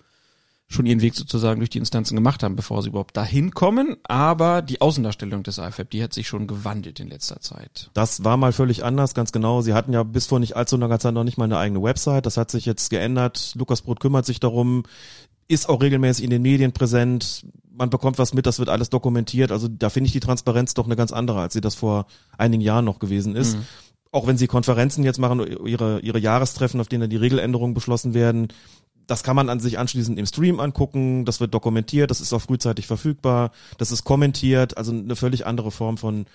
schon 0.72 0.86
ihren 0.86 1.02
Weg 1.02 1.16
sozusagen 1.16 1.60
durch 1.60 1.70
die 1.70 1.78
Instanzen 1.78 2.16
gemacht 2.16 2.44
haben, 2.44 2.56
bevor 2.56 2.82
sie 2.82 2.90
überhaupt 2.90 3.18
dahin 3.18 3.52
kommen. 3.52 3.98
Aber 4.04 4.62
die 4.62 4.82
Außendarstellung 4.82 5.44
des 5.44 5.58
IFAB, 5.58 5.90
die 5.90 6.04
hat 6.04 6.14
sich 6.14 6.28
schon 6.28 6.48
gewandelt 6.48 7.00
in 7.00 7.10
letzter 7.10 7.40
Zeit. 7.42 7.90
Das 7.94 8.24
war 8.24 8.38
mal 8.38 8.54
völlig 8.54 8.84
anders, 8.84 9.14
ganz 9.14 9.32
genau. 9.32 9.62
Sie 9.62 9.74
hatten 9.74 9.94
ja 9.94 10.04
bis 10.04 10.28
vor 10.28 10.40
nicht 10.40 10.56
allzu 10.56 10.78
langer 10.78 11.00
Zeit 11.00 11.14
noch 11.14 11.24
nicht 11.24 11.38
mal 11.38 11.46
eine 11.46 11.58
eigene 11.58 11.84
Website. 11.84 12.26
Das 12.26 12.38
hat 12.38 12.52
sich 12.52 12.66
jetzt 12.66 12.90
geändert. 12.90 13.54
Lukas 13.56 13.82
Brot 13.82 14.00
kümmert 14.00 14.26
sich 14.26 14.40
darum, 14.40 14.84
ist 15.48 15.68
auch 15.68 15.82
regelmäßig 15.82 16.24
in 16.24 16.30
den 16.30 16.42
Medien 16.42 16.72
präsent. 16.72 17.46
Man 17.74 17.90
bekommt 17.90 18.18
was 18.18 18.34
mit, 18.34 18.46
das 18.46 18.60
wird 18.60 18.70
alles 18.70 18.90
dokumentiert. 18.90 19.52
Also 19.52 19.68
da 19.68 19.90
finde 19.90 20.08
ich 20.08 20.14
die 20.14 20.20
Transparenz 20.20 20.74
doch 20.74 20.86
eine 20.86 20.96
ganz 20.96 21.12
andere, 21.12 21.42
als 21.42 21.54
sie 21.54 21.62
das 21.62 21.76
vor 21.76 22.06
einigen 22.38 22.62
Jahren 22.62 22.86
noch 22.86 23.00
gewesen 23.00 23.36
ist. 23.36 23.58
Mhm. 23.58 23.66
auch 24.14 24.28
wenn 24.28 24.38
sie 24.38 24.48
Konferenzen 24.48 25.04
jetzt 25.04 25.20
machen, 25.20 25.40
ihre, 25.66 26.00
ihre 26.02 26.20
Jahrestreffen, 26.20 26.82
auf 26.82 26.90
denen 26.90 27.02
dann 27.02 27.10
die 27.10 27.18
Regeländerungen 27.18 27.74
beschlossen 27.74 28.14
werden, 28.14 28.50
das 29.08 29.24
kann 29.24 29.36
man 29.36 29.50
an 29.50 29.60
sich 29.60 29.78
anschließend 29.78 30.18
im 30.18 30.26
Stream 30.26 30.60
angucken, 30.60 31.26
das 31.26 31.40
wird 31.40 31.54
dokumentiert, 31.54 32.12
das 32.12 32.22
ist 32.22 32.34
auch 32.34 32.42
frühzeitig 32.42 32.88
verfügbar, 32.88 33.52
das 33.78 33.92
ist 33.92 34.04
kommentiert, 34.04 34.78
also 34.78 34.92
eine 34.92 35.16
völlig 35.16 35.46
andere 35.46 35.72
Form 35.72 35.98
von 35.98 36.26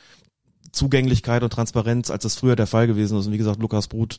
Zugänglichkeit 0.73 1.43
und 1.43 1.53
Transparenz, 1.53 2.11
als 2.11 2.23
das 2.23 2.37
früher 2.37 2.57
der 2.57 2.67
Fall 2.67 2.87
gewesen 2.87 3.19
ist. 3.19 3.27
Und 3.27 3.33
wie 3.33 3.39
gesagt, 3.39 3.61
Lukas 3.61 3.89
Brut 3.89 4.19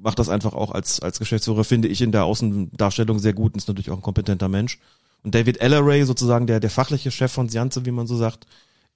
macht 0.00 0.18
das 0.18 0.28
einfach 0.28 0.54
auch 0.54 0.70
als, 0.70 1.00
als 1.00 1.18
Geschäftsführer, 1.18 1.64
finde 1.64 1.88
ich, 1.88 2.00
in 2.00 2.12
der 2.12 2.24
Außendarstellung 2.24 3.18
sehr 3.18 3.32
gut 3.32 3.54
und 3.54 3.58
ist 3.58 3.68
natürlich 3.68 3.90
auch 3.90 3.96
ein 3.96 4.02
kompetenter 4.02 4.48
Mensch. 4.48 4.78
Und 5.22 5.34
David 5.34 5.60
Elleray, 5.60 6.04
sozusagen 6.04 6.46
der, 6.46 6.60
der 6.60 6.70
fachliche 6.70 7.10
Chef 7.10 7.32
von 7.32 7.48
Sianze, 7.48 7.84
wie 7.84 7.90
man 7.90 8.06
so 8.06 8.16
sagt, 8.16 8.46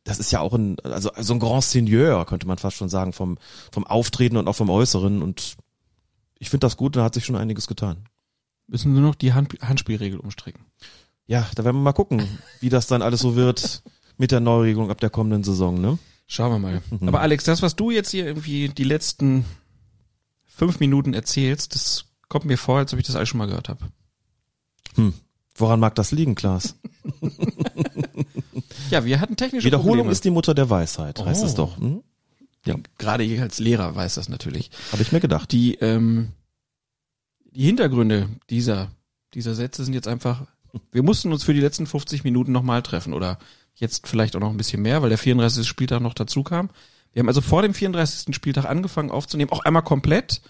das 0.04 0.18
ist 0.18 0.30
ja 0.30 0.40
auch 0.40 0.54
ein, 0.54 0.78
also, 0.80 1.10
also 1.12 1.34
ein 1.34 1.40
Grand 1.40 1.64
Seigneur, 1.64 2.24
könnte 2.24 2.46
man 2.46 2.58
fast 2.58 2.76
schon 2.76 2.88
sagen, 2.88 3.12
vom, 3.12 3.38
vom 3.72 3.86
Auftreten 3.86 4.36
und 4.36 4.48
auch 4.48 4.56
vom 4.56 4.70
Äußeren. 4.70 5.22
Und 5.22 5.56
ich 6.38 6.48
finde 6.48 6.66
das 6.66 6.76
gut, 6.76 6.96
da 6.96 7.04
hat 7.04 7.14
sich 7.14 7.24
schon 7.24 7.36
einiges 7.36 7.66
getan. 7.66 8.04
Müssen 8.70 8.92
nur 8.92 9.02
noch 9.02 9.16
die 9.16 9.32
Hand, 9.32 9.52
Handspielregel 9.60 10.20
umstricken. 10.20 10.64
Ja, 11.26 11.48
da 11.56 11.64
werden 11.64 11.76
wir 11.76 11.82
mal 11.82 11.92
gucken, 11.92 12.22
wie 12.60 12.68
das 12.68 12.86
dann 12.86 13.02
alles 13.02 13.20
so 13.20 13.34
wird 13.34 13.82
mit 14.16 14.30
der 14.30 14.38
Neuregelung 14.40 14.90
ab 14.90 15.00
der 15.00 15.10
kommenden 15.10 15.42
Saison, 15.42 15.80
ne? 15.80 15.98
Schauen 16.28 16.52
wir 16.52 16.58
mal. 16.60 16.82
Mhm. 17.00 17.08
Aber 17.08 17.20
Alex, 17.20 17.42
das, 17.44 17.62
was 17.62 17.74
du 17.74 17.90
jetzt 17.90 18.10
hier 18.10 18.24
irgendwie 18.26 18.68
die 18.68 18.84
letzten 18.84 19.44
fünf 20.46 20.78
Minuten 20.78 21.14
erzählst, 21.14 21.74
das 21.74 22.04
kommt 22.28 22.44
mir 22.44 22.56
vor, 22.58 22.78
als 22.78 22.92
ob 22.92 23.00
ich 23.00 23.06
das 23.06 23.16
alles 23.16 23.28
schon 23.28 23.38
mal 23.38 23.46
gehört 23.46 23.68
habe. 23.68 23.86
Hm. 24.94 25.14
Woran 25.56 25.80
mag 25.80 25.94
das 25.96 26.12
liegen, 26.12 26.36
Klaas? 26.36 26.76
ja, 28.90 29.04
wir 29.04 29.20
hatten 29.20 29.36
technische 29.36 29.66
Wiederholung 29.66 29.90
Probleme. 29.98 30.12
ist 30.12 30.24
die 30.24 30.30
Mutter 30.30 30.54
der 30.54 30.70
Weisheit, 30.70 31.18
Oh. 31.20 31.26
heißt 31.26 31.42
es 31.44 31.54
doch. 31.54 31.76
Hm? 31.78 32.02
Ja. 32.66 32.76
Gerade 32.98 33.24
ich 33.24 33.40
als 33.40 33.58
Lehrer 33.58 33.94
weiß 33.96 34.14
das 34.16 34.28
natürlich. 34.28 34.70
Habe 34.92 35.02
ich 35.02 35.12
mir 35.12 35.20
gedacht. 35.20 35.50
Die, 35.52 35.74
ähm, 35.76 36.28
die 37.52 37.64
Hintergründe 37.64 38.28
dieser, 38.48 38.90
dieser 39.34 39.54
Sätze 39.54 39.84
sind 39.84 39.94
jetzt 39.94 40.08
einfach, 40.08 40.46
wir 40.92 41.02
mussten 41.02 41.32
uns 41.32 41.44
für 41.44 41.54
die 41.54 41.60
letzten 41.60 41.86
50 41.86 42.24
Minuten 42.24 42.52
nochmal 42.52 42.82
treffen 42.82 43.12
oder 43.12 43.38
jetzt 43.74 44.06
vielleicht 44.06 44.36
auch 44.36 44.40
noch 44.40 44.50
ein 44.50 44.56
bisschen 44.56 44.82
mehr, 44.82 45.02
weil 45.02 45.08
der 45.08 45.18
34. 45.18 45.66
Spieltag 45.66 46.00
noch 46.00 46.14
dazu 46.14 46.42
kam. 46.42 46.70
Wir 47.12 47.20
haben 47.20 47.28
also 47.28 47.40
vor 47.40 47.62
dem 47.62 47.74
34. 47.74 48.34
Spieltag 48.34 48.66
angefangen 48.66 49.10
aufzunehmen, 49.10 49.50
auch 49.52 49.64
einmal 49.64 49.82
komplett 49.82 50.42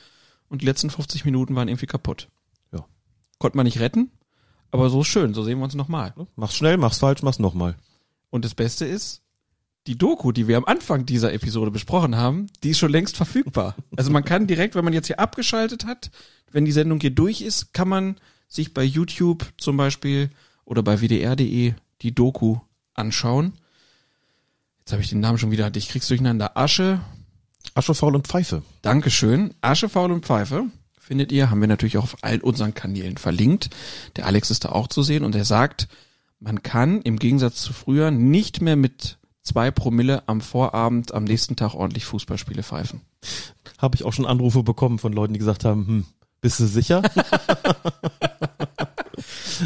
und 0.49 0.63
die 0.63 0.67
letzten 0.67 0.91
50 0.91 1.25
Minuten 1.25 1.55
waren 1.55 1.69
irgendwie 1.69 1.87
kaputt. 1.87 2.29
Ja. 2.73 2.85
Konnte 3.39 3.57
man 3.57 3.65
nicht 3.65 3.81
retten, 3.81 4.11
aber 4.71 4.91
so 4.91 5.01
ist 5.01 5.09
schön, 5.09 5.33
so 5.33 5.43
sehen 5.43 5.59
wir 5.59 5.65
uns 5.65 5.75
nochmal. 5.75 6.15
Mach's 6.37 6.55
schnell, 6.55 6.77
mach's 6.77 6.99
falsch, 6.99 7.23
mach's 7.23 7.39
nochmal. 7.39 7.77
Und 8.31 8.45
das 8.45 8.55
Beste 8.55 8.85
ist, 8.85 9.23
die 9.87 9.97
Doku, 9.97 10.33
die 10.33 10.47
wir 10.47 10.57
am 10.57 10.65
Anfang 10.65 11.07
dieser 11.07 11.33
Episode 11.33 11.71
besprochen 11.71 12.17
haben, 12.17 12.49
die 12.63 12.71
ist 12.71 12.79
schon 12.79 12.93
längst 12.93 13.17
verfügbar. 13.17 13.75
Also 13.97 14.11
man 14.11 14.25
kann 14.25 14.47
direkt, 14.47 14.75
wenn 14.75 14.85
man 14.85 14.93
jetzt 14.93 15.07
hier 15.07 15.19
abgeschaltet 15.19 15.87
hat, 15.87 16.11
wenn 16.53 16.65
die 16.65 16.73
Sendung 16.73 17.01
hier 17.01 17.11
durch 17.11 17.41
ist, 17.41 17.73
kann 17.73 17.89
man 17.89 18.17
sich 18.49 18.75
bei 18.75 18.83
YouTube 18.83 19.47
zum 19.57 19.77
Beispiel 19.77 20.31
oder 20.65 20.83
bei 20.83 21.01
wdr.de 21.01 21.75
die 22.03 22.15
Doku 22.15 22.59
anschauen. 22.95 23.55
Jetzt 24.81 24.93
habe 24.93 25.03
ich 25.03 25.09
den 25.09 25.21
Namen 25.21 25.39
schon 25.39 25.51
wieder, 25.51 25.75
ich 25.75 25.89
krieg's 25.89 26.09
durcheinander. 26.09 26.57
Asche. 26.57 27.01
Asche, 27.75 27.95
Faul 27.95 28.17
und 28.17 28.27
Pfeife. 28.27 28.63
Dankeschön. 28.83 29.55
Asche, 29.61 29.89
Faul 29.89 30.13
und 30.13 30.27
Pfeife 30.27 30.67
findet 30.99 31.33
ihr, 31.33 31.51
haben 31.51 31.61
wir 31.61 31.69
natürlich 31.69 31.99
auch 31.99 32.05
auf 32.05 32.17
allen 32.23 32.41
unseren 32.41 32.75
Kanälen 32.75 33.17
verlinkt. 33.17 33.71
Der 34.17 34.27
Alex 34.27 34.51
ist 34.51 34.65
da 34.65 34.71
auch 34.71 34.89
zu 34.89 35.03
sehen 35.03 35.25
und 35.25 35.35
er 35.35 35.45
sagt, 35.45 35.89
man 36.39 36.63
kann 36.63 37.03
im 37.03 37.19
Gegensatz 37.19 37.63
zu 37.63 37.73
früher 37.73 38.11
nicht 38.11 38.61
mehr 38.61 38.77
mit 38.77 39.19
zwei 39.43 39.71
Promille 39.71 40.23
am 40.27 40.41
Vorabend 40.41 41.13
am 41.15 41.25
nächsten 41.25 41.57
Tag 41.57 41.75
ordentlich 41.75 42.05
Fußballspiele 42.05 42.63
pfeifen. 42.63 43.01
Habe 43.79 43.97
ich 43.97 44.05
auch 44.05 44.13
schon 44.13 44.27
Anrufe 44.27 44.63
bekommen 44.63 44.99
von 44.99 45.13
Leuten, 45.13 45.33
die 45.33 45.39
gesagt 45.39 45.65
haben, 45.65 45.87
hm, 45.87 46.05
bist 46.41 46.61
du 46.61 46.67
sicher? 46.67 47.03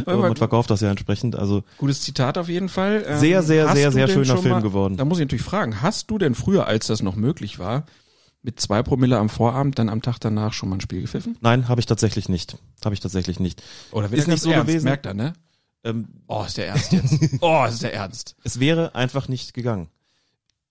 Aber 0.06 0.16
man 0.18 0.36
verkauft 0.36 0.70
das 0.70 0.80
ja 0.80 0.90
entsprechend, 0.90 1.36
also. 1.36 1.62
Gutes 1.78 2.02
Zitat 2.02 2.36
auf 2.38 2.48
jeden 2.48 2.68
Fall. 2.68 3.04
Ähm, 3.06 3.18
Sehr, 3.18 3.42
sehr, 3.42 3.68
hast 3.68 3.76
sehr, 3.76 3.92
sehr 3.92 4.08
schöner 4.08 4.36
Film 4.38 4.54
mal- 4.54 4.62
geworden. 4.62 4.96
Da 4.96 5.04
muss 5.04 5.18
ich 5.18 5.24
natürlich 5.24 5.44
fragen, 5.44 5.82
hast 5.82 6.10
du 6.10 6.18
denn 6.18 6.34
früher, 6.34 6.66
als 6.66 6.88
das 6.88 7.02
noch 7.02 7.14
möglich 7.16 7.58
war, 7.58 7.84
mit 8.42 8.60
zwei 8.60 8.82
Promille 8.82 9.18
am 9.18 9.28
Vorabend 9.28 9.78
dann 9.78 9.88
am 9.88 10.02
Tag 10.02 10.18
danach 10.18 10.52
schon 10.52 10.68
mal 10.68 10.76
ein 10.76 10.80
Spiel 10.80 11.00
gepfiffen? 11.00 11.36
Nein, 11.40 11.68
habe 11.68 11.80
ich 11.80 11.86
tatsächlich 11.86 12.28
nicht. 12.28 12.58
Habe 12.84 12.94
ich 12.94 13.00
tatsächlich 13.00 13.38
nicht. 13.40 13.62
Oder 13.92 14.12
ist 14.12 14.28
nicht 14.28 14.42
so 14.42 14.50
gewesen. 14.50 14.84
Merkt 14.84 15.06
er, 15.06 15.14
ne? 15.14 15.32
Ähm, 15.84 16.08
Oh, 16.26 16.44
ist 16.44 16.56
der 16.56 16.68
Ernst 16.68 16.92
jetzt. 16.92 17.18
oh, 17.40 17.64
ist 17.64 17.82
der 17.82 17.94
Ernst. 17.94 18.36
Es 18.42 18.58
wäre 18.58 18.94
einfach 18.94 19.28
nicht 19.28 19.54
gegangen. 19.54 19.88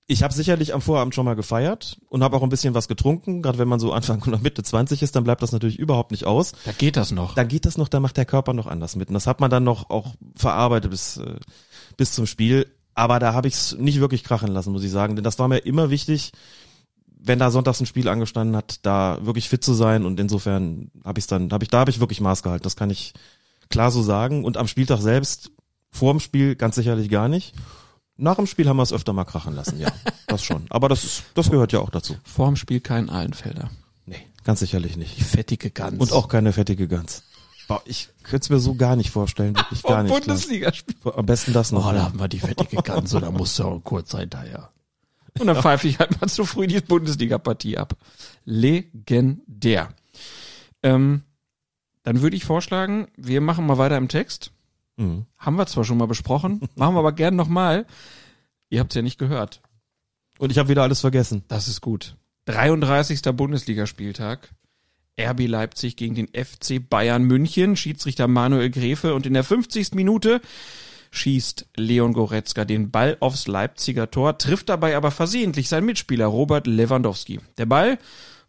Ich 0.06 0.22
habe 0.22 0.34
sicherlich 0.34 0.74
am 0.74 0.82
Vorabend 0.82 1.16
schon 1.16 1.24
mal 1.24 1.36
gefeiert 1.36 1.98
und 2.10 2.24
habe 2.24 2.36
auch 2.36 2.44
ein 2.44 2.50
bisschen 2.50 2.74
was 2.74 2.90
getrunken. 2.90 3.42
Gerade 3.42 3.58
wenn 3.58 3.70
man 3.70 3.80
so 3.80 3.94
Anfang 3.94 4.22
oder 4.24 4.38
Mitte 4.38 4.62
20 4.62 5.02
ist, 5.02 5.16
dann 5.16 5.24
bleibt 5.24 5.42
das 5.42 5.54
natürlich 5.54 5.80
überhaupt 5.80 6.12
nicht 6.12 6.26
aus. 6.26 6.52
Da 6.66 6.74
geht 6.74 6.98
das 6.98 7.12
noch. 7.12 7.36
Da 7.36 7.44
geht 7.46 7.66
das 7.66 7.78
noch, 7.78 7.88
da 7.88 8.02
macht 8.02 8.18
der 8.18 8.26
Körper 8.26 8.54
noch 8.54 8.68
anders 8.68 8.98
mit. 8.98 9.08
Und 9.08 9.14
das 9.14 9.28
hat 9.28 9.40
man 9.40 9.50
dann 9.50 9.64
noch 9.64 9.90
auch 9.90 10.16
verarbeitet 10.36 10.92
bis, 10.92 11.18
äh, 11.18 11.40
bis 11.96 12.12
zum 12.12 12.26
Spiel. 12.26 12.68
Aber 12.96 13.20
da 13.20 13.34
habe 13.34 13.48
ich 13.48 13.54
es 13.54 13.78
nicht 13.78 14.02
wirklich 14.02 14.24
krachen 14.26 14.50
lassen, 14.50 14.74
muss 14.74 14.84
ich 14.84 14.92
sagen. 14.92 15.16
Denn 15.16 15.24
das 15.24 15.40
war 15.40 15.48
mir 15.48 15.60
immer 15.60 15.90
wichtig, 15.90 16.34
wenn 17.08 17.40
da 17.40 17.50
sonntags 17.50 17.80
ein 17.80 17.86
Spiel 17.86 18.10
angestanden 18.10 18.58
hat, 18.58 18.86
da 18.86 19.20
wirklich 19.22 19.48
fit 19.48 19.64
zu 19.64 19.74
sein. 19.74 20.06
Und 20.06 20.20
insofern 20.20 20.92
habe 21.06 21.20
ich 21.20 21.28
dann, 21.28 21.52
habe 21.54 21.64
ich, 21.64 21.70
da 21.70 21.80
habe 21.80 21.92
ich 21.92 22.02
wirklich 22.02 22.20
Maß 22.20 22.44
gehalten. 22.44 22.64
Das 22.64 22.76
kann 22.76 22.90
ich 22.90 23.14
klar 23.70 23.92
so 23.92 24.02
sagen. 24.02 24.44
Und 24.44 24.58
am 24.58 24.68
Spieltag 24.68 25.00
selbst, 25.00 25.52
vor 25.90 26.14
dem 26.14 26.20
Spiel 26.20 26.56
ganz 26.56 26.76
sicherlich 26.76 27.10
gar 27.10 27.28
nicht. 27.28 27.54
Nach 28.18 28.36
dem 28.36 28.48
Spiel 28.48 28.68
haben 28.68 28.78
wir 28.78 28.84
es 28.84 28.94
öfter 28.94 29.14
mal 29.14 29.26
krachen 29.26 29.56
lassen, 29.56 29.80
ja. 29.80 29.92
Das 30.28 30.44
schon. 30.44 30.66
Aber 30.70 30.90
das 30.90 31.04
ist, 31.04 31.24
das 31.36 31.52
gehört 31.52 31.74
ja 31.74 31.80
auch 31.80 31.92
dazu. 31.92 32.16
Vor 32.24 32.48
dem 32.48 32.56
Spiel 32.56 32.80
kein 32.80 33.10
Ahlenfelder. 33.10 33.70
Nee, 34.06 34.26
ganz 34.44 34.62
sicherlich 34.62 34.98
nicht. 34.98 35.18
Die 35.20 35.24
fettige 35.24 35.70
Gans. 35.70 36.00
Und 36.00 36.12
auch 36.12 36.28
keine 36.28 36.54
fettige 36.54 36.88
Gans. 36.88 37.24
Ich 37.86 38.10
könnte 38.24 38.44
es 38.46 38.50
mir 38.50 38.60
so 38.60 38.76
gar 38.76 38.96
nicht 38.96 39.10
vorstellen, 39.10 39.56
wirklich 39.56 39.84
gar 39.84 40.04
nicht. 40.04 40.12
Bundesligaspiel. 40.12 40.96
Am 41.16 41.26
besten 41.26 41.54
das 41.54 41.72
noch. 41.72 41.88
Oh, 41.88 41.92
da 41.92 41.98
ja. 41.98 42.04
haben 42.04 42.20
wir 42.20 42.28
die 42.28 42.40
fettige 42.40 42.82
Gans, 42.82 43.14
oder 43.16 43.32
musst 43.32 43.58
du 43.60 43.64
auch 43.64 43.80
kurz 43.84 44.16
hinterher. 44.16 44.70
Und 45.40 45.48
dann 45.48 45.58
pfeife 45.58 45.88
ich 45.88 46.00
halt 46.00 46.20
mal 46.20 46.28
zu 46.28 46.46
früh 46.46 46.68
die 46.68 46.82
Bundesliga-Partie 46.82 47.78
ab. 47.78 47.96
Legendär. 48.46 49.90
Ähm, 50.84 51.24
dann 52.04 52.22
würde 52.22 52.36
ich 52.36 52.46
vorschlagen, 52.46 53.08
wir 53.18 53.42
machen 53.42 53.66
mal 53.66 53.78
weiter 53.78 53.98
im 53.98 54.08
Text. 54.08 54.52
Mhm. 54.98 55.26
Haben 55.38 55.56
wir 55.56 55.66
zwar 55.66 55.84
schon 55.84 55.98
mal 55.98 56.08
besprochen, 56.08 56.62
machen 56.76 56.96
wir 56.96 57.00
aber 57.00 57.14
gern 57.14 57.36
nochmal. 57.36 57.86
Ihr 58.70 58.80
habt 58.80 58.92
es 58.92 58.96
ja 58.96 59.02
nicht 59.02 59.18
gehört. 59.18 59.62
Und 60.40 60.52
ich 60.52 60.58
habe 60.58 60.70
wieder 60.70 60.84
alles 60.84 61.02
vergessen. 61.02 61.44
Das 61.48 61.68
ist 61.68 61.82
gut. 61.82 62.16
33. 62.46 63.22
Bundesligaspieltag. 63.22 64.50
RB 65.20 65.48
Leipzig 65.48 65.96
gegen 65.96 66.16
den 66.16 66.28
FC 66.28 66.82
Bayern 66.90 67.24
München. 67.24 67.76
Schiedsrichter 67.76 68.28
Manuel 68.28 68.72
Gräfe. 68.72 69.14
Und 69.14 69.28
in 69.28 69.36
der 69.36 69.44
50. 69.44 69.94
Minute 69.94 70.42
schießt 71.14 71.68
Leon 71.76 72.14
Goretzka 72.14 72.66
den 72.66 72.90
Ball 72.90 73.18
aufs 73.20 73.48
Leipziger 73.48 74.10
Tor, 74.10 74.40
trifft 74.40 74.70
dabei 74.70 74.98
aber 74.98 75.12
versehentlich 75.12 75.70
seinen 75.70 75.86
Mitspieler 75.86 76.26
Robert 76.26 76.66
Lewandowski. 76.66 77.40
Der 77.58 77.68
Ball 77.68 78.00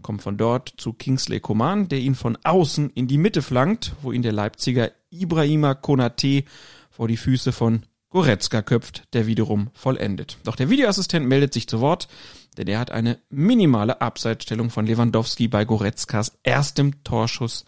kommt 0.04 0.22
von 0.22 0.36
dort 0.36 0.72
zu 0.76 0.92
Kingsley 0.92 1.40
Coman, 1.40 1.88
der 1.88 1.98
ihn 1.98 2.14
von 2.14 2.38
außen 2.44 2.90
in 2.90 3.08
die 3.08 3.18
Mitte 3.18 3.42
flankt, 3.42 3.96
wo 4.02 4.12
ihn 4.12 4.22
der 4.22 4.30
Leipziger 4.30 4.92
Ibrahima 5.10 5.74
Konate 5.74 6.44
vor 6.90 7.08
die 7.08 7.16
Füße 7.16 7.50
von 7.50 7.82
Goretzka 8.10 8.62
köpft, 8.62 9.12
der 9.12 9.26
wiederum 9.26 9.70
vollendet. 9.72 10.38
Doch 10.44 10.54
der 10.54 10.70
Videoassistent 10.70 11.26
meldet 11.26 11.52
sich 11.52 11.66
zu 11.66 11.80
Wort, 11.80 12.06
denn 12.56 12.68
er 12.68 12.78
hat 12.78 12.92
eine 12.92 13.18
minimale 13.28 14.00
Abseitsstellung 14.00 14.70
von 14.70 14.86
Lewandowski 14.86 15.48
bei 15.48 15.64
Goretzkas 15.64 16.38
erstem 16.44 17.02
Torschuss 17.02 17.64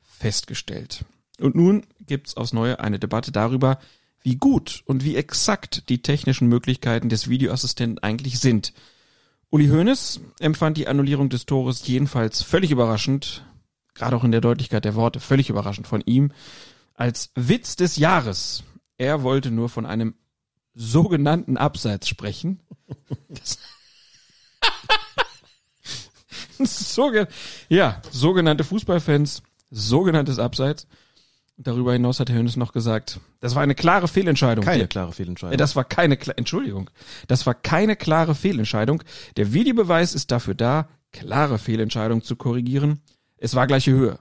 festgestellt. 0.00 1.04
Und 1.38 1.54
nun 1.54 1.84
gibt's 2.06 2.36
aufs 2.36 2.54
Neue 2.54 2.80
eine 2.80 2.98
Debatte 2.98 3.32
darüber, 3.32 3.78
wie 4.22 4.36
gut 4.36 4.82
und 4.86 5.04
wie 5.04 5.16
exakt 5.16 5.88
die 5.88 6.02
technischen 6.02 6.48
Möglichkeiten 6.48 7.08
des 7.08 7.28
Videoassistenten 7.28 7.98
eigentlich 7.98 8.38
sind. 8.38 8.72
Uli 9.50 9.66
Hoeneß 9.68 10.20
empfand 10.38 10.76
die 10.76 10.86
Annullierung 10.86 11.28
des 11.28 11.44
Tores 11.44 11.84
jedenfalls 11.86 12.40
völlig 12.42 12.70
überraschend, 12.70 13.44
gerade 13.94 14.14
auch 14.16 14.22
in 14.22 14.30
der 14.30 14.40
Deutlichkeit 14.40 14.84
der 14.84 14.94
Worte, 14.94 15.18
völlig 15.18 15.50
überraschend 15.50 15.88
von 15.88 16.02
ihm, 16.06 16.32
als 16.94 17.32
Witz 17.34 17.74
des 17.74 17.96
Jahres. 17.96 18.62
Er 18.96 19.24
wollte 19.24 19.50
nur 19.50 19.68
von 19.68 19.86
einem 19.86 20.14
sogenannten 20.74 21.56
Abseits 21.56 22.08
sprechen. 22.08 22.60
Soge 26.62 27.26
ja, 27.68 28.00
sogenannte 28.10 28.62
Fußballfans, 28.62 29.42
sogenanntes 29.70 30.38
Abseits. 30.38 30.86
Darüber 31.62 31.92
hinaus 31.92 32.18
hat 32.20 32.30
Herr 32.30 32.38
Hönes 32.38 32.56
noch 32.56 32.72
gesagt, 32.72 33.20
das 33.40 33.54
war 33.54 33.62
eine 33.62 33.74
klare 33.74 34.08
Fehlentscheidung. 34.08 34.64
Keine 34.64 34.88
klare 34.88 35.12
Fehlentscheidung. 35.12 35.52
Äh, 35.52 35.58
Das 35.58 35.76
war 35.76 35.84
keine, 35.84 36.18
Entschuldigung, 36.36 36.88
das 37.28 37.44
war 37.44 37.52
keine 37.52 37.96
klare 37.96 38.34
Fehlentscheidung. 38.34 39.02
Der 39.36 39.52
Videobeweis 39.52 40.14
ist 40.14 40.30
dafür 40.30 40.54
da, 40.54 40.88
klare 41.12 41.58
Fehlentscheidung 41.58 42.22
zu 42.22 42.36
korrigieren. 42.36 43.00
Es 43.36 43.54
war 43.54 43.66
gleiche 43.66 43.90
Höhe. 43.92 44.18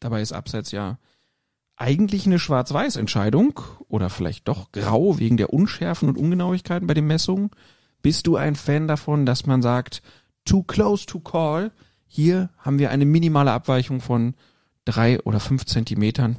Dabei 0.00 0.22
ist 0.22 0.32
Abseits 0.32 0.72
ja 0.72 0.98
eigentlich 1.76 2.24
eine 2.24 2.38
Schwarz-Weiß-Entscheidung 2.38 3.60
oder 3.88 4.08
vielleicht 4.08 4.48
doch 4.48 4.72
grau 4.72 5.18
wegen 5.18 5.36
der 5.36 5.52
Unschärfen 5.52 6.08
und 6.08 6.16
Ungenauigkeiten 6.16 6.86
bei 6.86 6.94
den 6.94 7.06
Messungen. 7.06 7.50
Bist 8.00 8.26
du 8.26 8.36
ein 8.36 8.56
Fan 8.56 8.88
davon, 8.88 9.26
dass 9.26 9.44
man 9.44 9.60
sagt, 9.60 10.00
too 10.46 10.62
close 10.62 11.04
to 11.04 11.20
call. 11.20 11.70
Hier 12.06 12.48
haben 12.56 12.78
wir 12.78 12.90
eine 12.90 13.04
minimale 13.04 13.52
Abweichung 13.52 14.00
von 14.00 14.34
drei 14.84 15.20
oder 15.22 15.40
fünf 15.40 15.64
Zentimetern. 15.66 16.36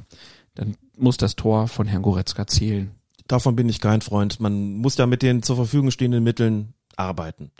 Dann 0.54 0.76
muss 0.96 1.16
das 1.16 1.36
Tor 1.36 1.68
von 1.68 1.86
Herrn 1.86 2.02
Goretzka 2.02 2.46
zählen. 2.46 2.92
Davon 3.26 3.56
bin 3.56 3.68
ich 3.68 3.80
kein 3.80 4.02
Freund. 4.02 4.40
Man 4.40 4.74
muss 4.76 4.96
ja 4.96 5.06
mit 5.06 5.22
den 5.22 5.42
zur 5.42 5.56
Verfügung 5.56 5.90
stehenden 5.90 6.22
Mitteln 6.22 6.74
arbeiten. 6.96 7.50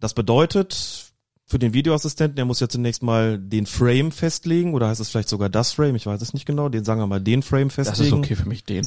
Das 0.00 0.14
bedeutet, 0.14 1.12
für 1.46 1.58
den 1.58 1.72
Videoassistenten, 1.72 2.36
der 2.36 2.44
muss 2.44 2.60
ja 2.60 2.68
zunächst 2.68 3.02
mal 3.02 3.38
den 3.38 3.66
Frame 3.66 4.12
festlegen, 4.12 4.74
oder 4.74 4.88
heißt 4.88 5.00
es 5.00 5.08
vielleicht 5.08 5.30
sogar 5.30 5.48
das 5.48 5.72
Frame, 5.72 5.96
ich 5.96 6.06
weiß 6.06 6.20
es 6.20 6.34
nicht 6.34 6.44
genau, 6.44 6.68
den 6.68 6.84
sagen 6.84 7.00
wir 7.00 7.06
mal 7.06 7.20
den 7.20 7.42
Frame 7.42 7.70
festlegen. 7.70 7.98
Das 7.98 8.06
ist 8.06 8.12
okay 8.12 8.36
für 8.36 8.48
mich, 8.48 8.64
den. 8.64 8.86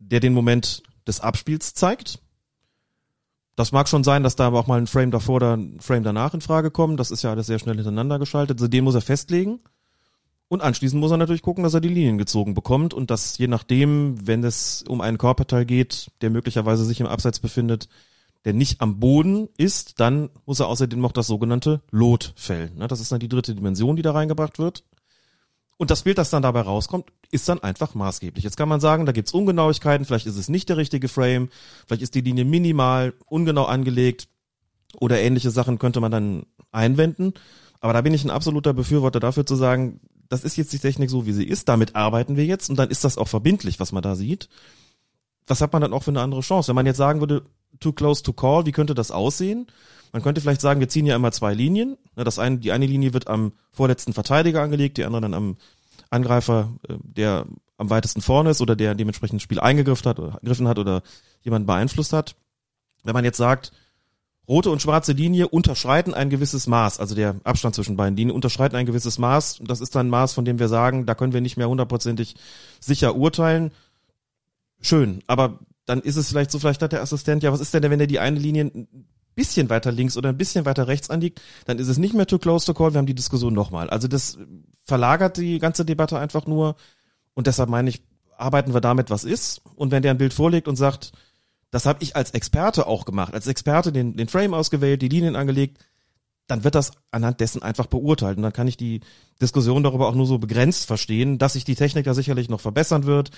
Der 0.00 0.20
den 0.20 0.34
Moment 0.34 0.82
des 1.06 1.20
Abspiels 1.20 1.72
zeigt. 1.74 2.18
Das 3.56 3.70
mag 3.70 3.88
schon 3.88 4.02
sein, 4.02 4.24
dass 4.24 4.34
da 4.34 4.48
aber 4.48 4.58
auch 4.58 4.66
mal 4.66 4.80
ein 4.80 4.88
Frame 4.88 5.12
davor 5.12 5.36
oder 5.36 5.56
ein 5.56 5.80
Frame 5.80 6.02
danach 6.02 6.34
in 6.34 6.40
Frage 6.40 6.72
kommen. 6.72 6.96
Das 6.96 7.12
ist 7.12 7.22
ja 7.22 7.30
alles 7.30 7.46
sehr 7.46 7.60
schnell 7.60 7.76
hintereinander 7.76 8.18
geschaltet. 8.18 8.58
Also 8.58 8.66
den 8.66 8.82
muss 8.82 8.96
er 8.96 9.00
festlegen. 9.00 9.60
Und 10.48 10.62
anschließend 10.62 11.00
muss 11.00 11.10
er 11.10 11.16
natürlich 11.16 11.42
gucken, 11.42 11.64
dass 11.64 11.74
er 11.74 11.80
die 11.80 11.88
Linien 11.88 12.18
gezogen 12.18 12.54
bekommt 12.54 12.94
und 12.94 13.10
dass 13.10 13.38
je 13.38 13.48
nachdem, 13.48 14.26
wenn 14.26 14.44
es 14.44 14.84
um 14.86 15.00
einen 15.00 15.18
Körperteil 15.18 15.64
geht, 15.64 16.10
der 16.20 16.30
möglicherweise 16.30 16.84
sich 16.84 17.00
im 17.00 17.06
Abseits 17.06 17.40
befindet, 17.40 17.88
der 18.44 18.52
nicht 18.52 18.80
am 18.80 19.00
Boden 19.00 19.48
ist, 19.56 20.00
dann 20.00 20.28
muss 20.44 20.60
er 20.60 20.68
außerdem 20.68 21.00
noch 21.00 21.12
das 21.12 21.26
sogenannte 21.26 21.80
Lot 21.90 22.34
fällen. 22.36 22.78
Das 22.88 23.00
ist 23.00 23.10
dann 23.10 23.20
die 23.20 23.28
dritte 23.28 23.54
Dimension, 23.54 23.96
die 23.96 24.02
da 24.02 24.12
reingebracht 24.12 24.58
wird. 24.58 24.84
Und 25.76 25.90
das 25.90 26.02
Bild, 26.02 26.18
das 26.18 26.30
dann 26.30 26.42
dabei 26.42 26.60
rauskommt, 26.60 27.06
ist 27.30 27.48
dann 27.48 27.62
einfach 27.62 27.94
maßgeblich. 27.94 28.44
Jetzt 28.44 28.56
kann 28.56 28.68
man 28.68 28.80
sagen, 28.80 29.06
da 29.06 29.12
gibt's 29.12 29.32
Ungenauigkeiten, 29.32 30.04
vielleicht 30.04 30.26
ist 30.26 30.36
es 30.36 30.48
nicht 30.48 30.68
der 30.68 30.76
richtige 30.76 31.08
Frame, 31.08 31.48
vielleicht 31.86 32.02
ist 32.02 32.14
die 32.14 32.20
Linie 32.20 32.44
minimal, 32.44 33.14
ungenau 33.26 33.64
angelegt 33.64 34.28
oder 35.00 35.18
ähnliche 35.20 35.50
Sachen 35.50 35.78
könnte 35.78 36.00
man 36.00 36.12
dann 36.12 36.46
einwenden. 36.70 37.32
Aber 37.80 37.92
da 37.92 38.02
bin 38.02 38.14
ich 38.14 38.24
ein 38.24 38.30
absoluter 38.30 38.72
Befürworter 38.72 39.20
dafür 39.20 39.46
zu 39.46 39.56
sagen, 39.56 40.00
das 40.34 40.42
ist 40.42 40.56
jetzt 40.56 40.72
die 40.72 40.80
Technik 40.80 41.10
so, 41.10 41.26
wie 41.26 41.32
sie 41.32 41.44
ist, 41.44 41.68
damit 41.68 41.94
arbeiten 41.94 42.36
wir 42.36 42.44
jetzt 42.44 42.68
und 42.68 42.76
dann 42.76 42.90
ist 42.90 43.04
das 43.04 43.18
auch 43.18 43.28
verbindlich, 43.28 43.78
was 43.78 43.92
man 43.92 44.02
da 44.02 44.16
sieht. 44.16 44.48
Was 45.46 45.60
hat 45.60 45.72
man 45.72 45.80
dann 45.80 45.92
auch 45.92 46.02
für 46.02 46.10
eine 46.10 46.22
andere 46.22 46.40
Chance? 46.40 46.68
Wenn 46.68 46.74
man 46.74 46.86
jetzt 46.86 46.96
sagen 46.96 47.20
würde, 47.20 47.44
too 47.78 47.92
close 47.92 48.24
to 48.24 48.32
call, 48.32 48.66
wie 48.66 48.72
könnte 48.72 48.94
das 48.94 49.12
aussehen? 49.12 49.68
Man 50.12 50.22
könnte 50.22 50.40
vielleicht 50.40 50.60
sagen, 50.60 50.80
wir 50.80 50.88
ziehen 50.88 51.06
ja 51.06 51.14
immer 51.14 51.30
zwei 51.30 51.54
Linien. 51.54 51.96
Das 52.16 52.40
eine, 52.40 52.58
die 52.58 52.72
eine 52.72 52.86
Linie 52.86 53.12
wird 53.12 53.28
am 53.28 53.52
vorletzten 53.70 54.12
Verteidiger 54.12 54.62
angelegt, 54.62 54.96
die 54.96 55.04
andere 55.04 55.22
dann 55.22 55.34
am 55.34 55.56
Angreifer, 56.10 56.72
äh, 56.88 56.94
der 57.02 57.46
am 57.76 57.90
weitesten 57.90 58.20
vorne 58.20 58.50
ist 58.50 58.60
oder 58.60 58.74
der 58.74 58.96
dementsprechend 58.96 59.38
das 59.38 59.44
Spiel 59.44 59.60
eingegriffen 59.60 60.08
hat, 60.08 60.18
oder, 60.18 60.40
hat 60.42 60.78
oder 60.78 61.02
jemanden 61.42 61.66
beeinflusst 61.66 62.12
hat. 62.12 62.34
Wenn 63.04 63.14
man 63.14 63.24
jetzt 63.24 63.36
sagt, 63.36 63.70
rote 64.48 64.70
und 64.70 64.82
schwarze 64.82 65.12
Linie 65.12 65.48
unterschreiten 65.48 66.12
ein 66.12 66.30
gewisses 66.30 66.66
Maß, 66.66 67.00
also 67.00 67.14
der 67.14 67.36
Abstand 67.44 67.74
zwischen 67.74 67.96
beiden 67.96 68.16
Linien 68.16 68.34
unterschreiten 68.34 68.76
ein 68.76 68.86
gewisses 68.86 69.18
Maß. 69.18 69.60
Das 69.64 69.80
ist 69.80 69.94
dann 69.94 70.06
ein 70.06 70.10
Maß, 70.10 70.34
von 70.34 70.44
dem 70.44 70.58
wir 70.58 70.68
sagen, 70.68 71.06
da 71.06 71.14
können 71.14 71.32
wir 71.32 71.40
nicht 71.40 71.56
mehr 71.56 71.68
hundertprozentig 71.68 72.34
sicher 72.80 73.16
urteilen. 73.16 73.72
Schön, 74.80 75.22
aber 75.26 75.60
dann 75.86 76.00
ist 76.00 76.16
es 76.16 76.28
vielleicht 76.28 76.50
so, 76.50 76.58
vielleicht 76.58 76.82
hat 76.82 76.92
der 76.92 77.02
Assistent, 77.02 77.42
ja, 77.42 77.52
was 77.52 77.60
ist 77.60 77.72
denn, 77.72 77.82
wenn 77.82 78.00
er 78.00 78.06
die 78.06 78.18
eine 78.18 78.38
Linie 78.38 78.64
ein 78.64 79.06
bisschen 79.34 79.70
weiter 79.70 79.92
links 79.92 80.16
oder 80.16 80.28
ein 80.28 80.36
bisschen 80.36 80.64
weiter 80.64 80.88
rechts 80.88 81.10
anliegt, 81.10 81.40
dann 81.64 81.78
ist 81.78 81.88
es 81.88 81.98
nicht 81.98 82.14
mehr 82.14 82.26
too 82.26 82.38
close 82.38 82.66
to 82.66 82.74
call, 82.74 82.92
wir 82.92 82.98
haben 82.98 83.06
die 83.06 83.14
Diskussion 83.14 83.54
nochmal. 83.54 83.90
Also 83.90 84.08
das 84.08 84.38
verlagert 84.84 85.38
die 85.38 85.58
ganze 85.58 85.84
Debatte 85.84 86.18
einfach 86.18 86.46
nur 86.46 86.76
und 87.34 87.46
deshalb 87.46 87.68
meine 87.70 87.88
ich, 87.88 88.02
arbeiten 88.36 88.74
wir 88.74 88.80
damit, 88.80 89.10
was 89.10 89.24
ist 89.24 89.62
und 89.74 89.90
wenn 89.90 90.02
der 90.02 90.12
ein 90.12 90.18
Bild 90.18 90.34
vorlegt 90.34 90.68
und 90.68 90.76
sagt, 90.76 91.12
das 91.74 91.86
habe 91.86 92.04
ich 92.04 92.14
als 92.14 92.30
Experte 92.30 92.86
auch 92.86 93.04
gemacht, 93.04 93.34
als 93.34 93.48
Experte 93.48 93.90
den, 93.90 94.16
den 94.16 94.28
Frame 94.28 94.54
ausgewählt, 94.54 95.02
die 95.02 95.08
Linien 95.08 95.34
angelegt, 95.34 95.84
dann 96.46 96.62
wird 96.62 96.76
das 96.76 96.92
anhand 97.10 97.40
dessen 97.40 97.62
einfach 97.62 97.86
beurteilt. 97.86 98.36
Und 98.36 98.44
dann 98.44 98.52
kann 98.52 98.68
ich 98.68 98.76
die 98.76 99.00
Diskussion 99.42 99.82
darüber 99.82 100.06
auch 100.06 100.14
nur 100.14 100.26
so 100.26 100.38
begrenzt 100.38 100.86
verstehen, 100.86 101.36
dass 101.36 101.54
sich 101.54 101.64
die 101.64 101.74
Technik 101.74 102.04
da 102.04 102.14
sicherlich 102.14 102.48
noch 102.48 102.60
verbessern 102.60 103.06
wird, 103.06 103.32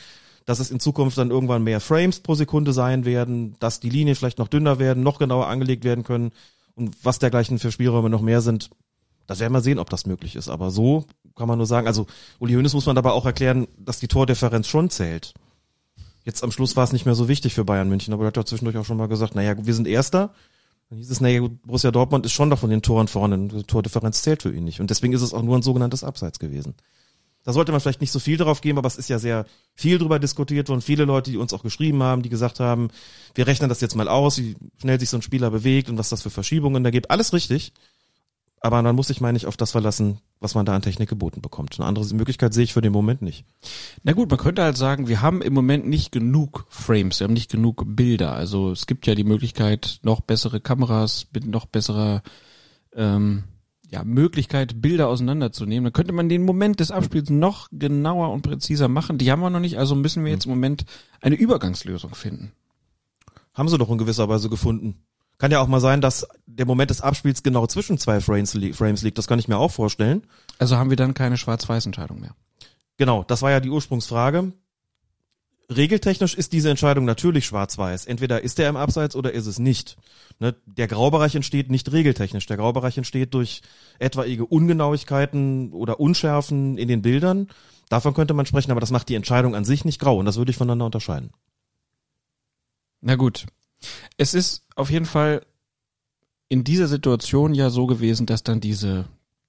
dass 0.45 0.59
es 0.59 0.71
in 0.71 0.81
Zukunft 0.81 1.17
dann 1.17 1.31
irgendwann 1.31 1.65
mehr 1.65 1.81
Frames 1.81 2.21
pro 2.21 2.35
Sekunde 2.35 2.75
sein 2.75 3.07
werden, 3.07 3.57
dass 3.59 3.81
die 3.81 3.89
Linien 3.89 4.17
vielleicht 4.17 4.39
noch 4.39 4.49
dünner 4.49 4.79
werden, 4.79 5.03
noch 5.03 5.19
genauer 5.19 5.47
angelegt 5.47 5.85
werden 5.85 6.05
können 6.05 6.33
und 6.75 6.95
was 7.03 7.19
dergleichen 7.19 7.59
für 7.59 7.73
Spielräume 7.73 8.11
noch 8.11 8.21
mehr 8.21 8.43
sind. 8.43 8.69
Das 9.27 9.41
werden 9.41 9.55
wir 9.55 9.63
sehen, 9.63 9.79
ob 9.79 9.89
das 9.89 10.05
möglich 10.05 10.37
ist. 10.37 10.51
Aber 10.51 10.71
so 10.71 11.07
kann 11.37 11.49
man 11.49 11.57
nur 11.57 11.67
sagen, 11.67 11.87
also 11.87 12.07
Uli 12.39 12.53
Hoeneß 12.53 12.75
muss 12.75 12.87
man 12.87 12.97
dabei 12.97 13.13
auch 13.13 13.25
erklären, 13.25 13.67
dass 13.79 13.99
die 13.99 14.09
Tordifferenz 14.09 14.69
schon 14.69 14.91
zählt. 14.91 15.33
Jetzt 16.27 16.43
am 16.43 16.51
Schluss 16.51 16.75
war 16.75 16.83
es 16.83 16.93
nicht 16.93 17.07
mehr 17.07 17.15
so 17.15 17.29
wichtig 17.29 17.55
für 17.55 17.65
Bayern 17.65 17.89
München, 17.89 18.13
aber 18.13 18.25
er 18.25 18.27
hat 18.27 18.37
ja 18.37 18.45
zwischendurch 18.45 18.77
auch 18.77 18.85
schon 18.85 18.97
mal 18.97 19.07
gesagt, 19.07 19.37
naja, 19.37 19.55
wir 19.57 19.75
sind 19.75 19.87
Erster. 19.87 20.35
Dann 20.91 20.99
hieß 20.99 21.09
es, 21.09 21.21
naja, 21.21 21.47
Borussia 21.65 21.93
Dortmund 21.93 22.27
ist 22.27 22.33
schon 22.33 22.51
doch 22.51 22.59
von 22.59 22.69
den 22.69 22.83
Toren 22.83 23.07
vorne. 23.07 23.47
Die 23.47 23.63
Tordifferenz 23.63 24.23
zählt 24.23 24.43
für 24.43 24.53
ihn 24.53 24.65
nicht. 24.65 24.81
Und 24.81 24.91
deswegen 24.91 25.13
ist 25.13 25.23
es 25.23 25.33
auch 25.33 25.43
nur 25.43 25.57
ein 25.57 25.63
sogenanntes 25.63 26.03
Abseits 26.03 26.41
gewesen. 26.41 26.75
Da 27.45 27.53
sollte 27.53 27.71
man 27.71 27.81
vielleicht 27.81 28.01
nicht 28.01 28.11
so 28.11 28.19
viel 28.19 28.39
drauf 28.39 28.61
geben, 28.61 28.77
aber 28.77 28.89
es 28.89 28.97
ist 28.97 29.09
ja 29.09 29.21
sehr 29.21 29.47
viel 29.77 29.99
drüber 29.99 30.19
diskutiert 30.19 30.69
worden. 30.69 30.81
Viele 30.81 31.05
Leute, 31.05 31.31
die 31.31 31.37
uns 31.37 31.53
auch 31.53 31.63
geschrieben 31.63 32.03
haben, 32.03 32.23
die 32.23 32.29
gesagt 32.29 32.59
haben, 32.59 32.89
wir 33.37 33.47
rechnen 33.47 33.69
das 33.69 33.81
jetzt 33.81 33.95
mal 33.95 34.09
aus, 34.09 34.39
wie 34.39 34.57
schnell 34.81 34.99
sich 34.99 35.11
so 35.11 35.19
ein 35.19 35.23
Spieler 35.23 35.53
bewegt 35.53 35.89
und 35.89 35.97
was 35.97 36.09
das 36.09 36.23
für 36.23 36.31
Verschiebungen 36.31 36.83
da 36.83 36.91
gibt. 36.91 37.09
Alles 37.09 37.33
richtig. 37.33 37.73
Aber 38.67 38.83
man 38.83 38.97
muss 38.97 39.07
sich, 39.07 39.21
meine 39.21 39.39
ich, 39.39 39.47
auf 39.47 39.57
das 39.57 39.71
verlassen, 39.71 40.19
was 40.41 40.57
man 40.57 40.67
da 40.67 40.75
an 40.75 40.83
Technik 40.83 41.09
geboten 41.09 41.41
bekommt. 41.41 41.79
Eine 41.79 41.87
andere 41.87 42.05
Möglichkeit 42.17 42.53
sehe 42.53 42.65
ich 42.65 42.73
für 42.73 42.81
den 42.81 42.91
Moment 42.91 43.23
nicht. 43.23 43.45
Na 44.03 44.13
gut, 44.13 44.29
man 44.29 44.41
könnte 44.41 44.65
halt 44.65 44.77
sagen, 44.77 45.07
wir 45.07 45.23
haben 45.23 45.41
im 45.41 45.55
Moment 45.55 45.87
nicht 45.87 46.11
genug 46.11 46.67
Frames, 46.69 47.21
wir 47.21 47.27
haben 47.27 47.33
nicht 47.33 47.49
genug 47.49 47.85
Bilder. 47.87 48.33
Also 48.33 48.73
es 48.73 48.87
gibt 48.87 49.07
ja 49.07 49.15
die 49.15 49.23
Möglichkeit, 49.23 50.01
noch 50.03 50.21
bessere 50.21 50.61
Kameras 50.61 51.29
mit 51.33 51.47
noch 51.47 51.67
besserer 51.67 52.25
ähm, 52.97 53.45
ja, 53.89 54.03
Möglichkeit, 54.03 54.83
Bilder 54.83 55.07
auseinanderzunehmen. 55.07 55.85
Dann 55.85 55.93
könnte 55.93 56.13
man 56.13 56.29
den 56.29 56.45
Moment 56.45 56.81
des 56.81 56.91
Abspiels 56.91 57.31
noch 57.31 57.69
genauer 57.71 58.33
und 58.33 58.43
präziser 58.43 58.89
machen. 58.89 59.17
Die 59.17 59.31
haben 59.31 59.43
wir 59.43 59.51
noch 59.51 59.61
nicht, 59.61 59.79
also 59.79 59.95
müssen 59.95 60.25
wir 60.25 60.33
jetzt 60.33 60.47
im 60.47 60.51
Moment 60.51 60.87
eine 61.21 61.37
Übergangslösung 61.37 62.17
finden. 62.17 62.51
Haben 63.55 63.69
sie 63.69 63.79
doch 63.79 63.91
in 63.91 63.99
gewisser 63.99 64.29
Weise 64.29 64.51
gefunden. 64.51 64.97
Kann 65.39 65.51
ja 65.51 65.61
auch 65.61 65.67
mal 65.67 65.81
sein, 65.81 66.01
dass 66.01 66.27
der 66.47 66.67
Moment 66.67 66.91
des 66.91 67.03
Abspiels 67.03 67.43
genau 67.43 67.67
zwischen 67.67 67.99
zwei 67.99 68.21
Frames, 68.21 68.55
li 68.55 68.73
Frames 68.73 69.03
liegt. 69.03 69.19
Das 69.19 69.27
kann 69.27 69.39
ich 69.39 69.49
mir 69.49 69.59
auch 69.59 69.71
vorstellen. 69.71 70.27
Also 70.59 70.77
haben 70.77 70.91
wir 70.91 70.97
dann 70.97 71.15
keine 71.15 71.37
Schwarz-Weiß-Entscheidung 71.37 72.21
mehr. 72.21 72.35
Genau, 72.97 73.23
das 73.23 73.43
war 73.43 73.51
ja 73.51 73.61
die 73.61 73.71
Ursprungsfrage. 73.71 74.53
Regeltechnisch 75.69 76.35
ist 76.35 76.53
diese 76.53 76.71
Entscheidung 76.71 77.05
natürlich 77.05 77.45
schwarz-weiß. 77.45 78.07
Entweder 78.07 78.43
ist 78.43 78.59
er 78.61 78.69
im 78.69 78.77
Abseits 78.77 79.17
oder 79.17 79.33
ist 79.33 79.47
es 79.47 79.59
nicht. 79.59 79.97
Ne? 80.39 80.55
Der 80.65 80.87
Graubereich 80.87 81.35
entsteht 81.35 81.71
nicht 81.71 81.91
regeltechnisch. 81.91 82.47
Der 82.47 82.57
Graubereich 82.57 82.97
entsteht 82.97 83.35
durch 83.35 83.63
etwaige 83.99 84.47
Ungenauigkeiten 84.47 85.73
oder 85.73 85.99
Unschärfen 85.99 86.79
in 86.79 86.87
den 86.89 87.03
Bildern. 87.03 87.49
Davon 87.89 88.15
könnte 88.15 88.33
man 88.33 88.47
sprechen, 88.47 88.71
aber 88.71 88.81
das 88.81 88.93
macht 88.93 89.09
die 89.09 89.17
Entscheidung 89.17 89.55
an 89.55 89.65
sich 89.65 89.85
nicht 89.85 90.01
grau 90.01 90.19
und 90.19 90.25
das 90.25 90.37
würde 90.37 90.51
ich 90.51 90.57
voneinander 90.57 90.87
unterscheiden. 90.87 91.31
Na 93.01 93.17
gut. 93.17 93.47
Es 94.17 94.35
ist 94.35 94.65
auf 94.75 94.91
jeden 94.91 95.07
Fall 95.07 95.45
in 96.49 96.65
dieser 96.65 96.89
Situation 96.89 97.55
ja 97.55 97.71
so 97.71 97.87
gewesen, 97.87 98.27
dass 98.27 98.43
dann 98.43 98.61
diese 98.61 99.07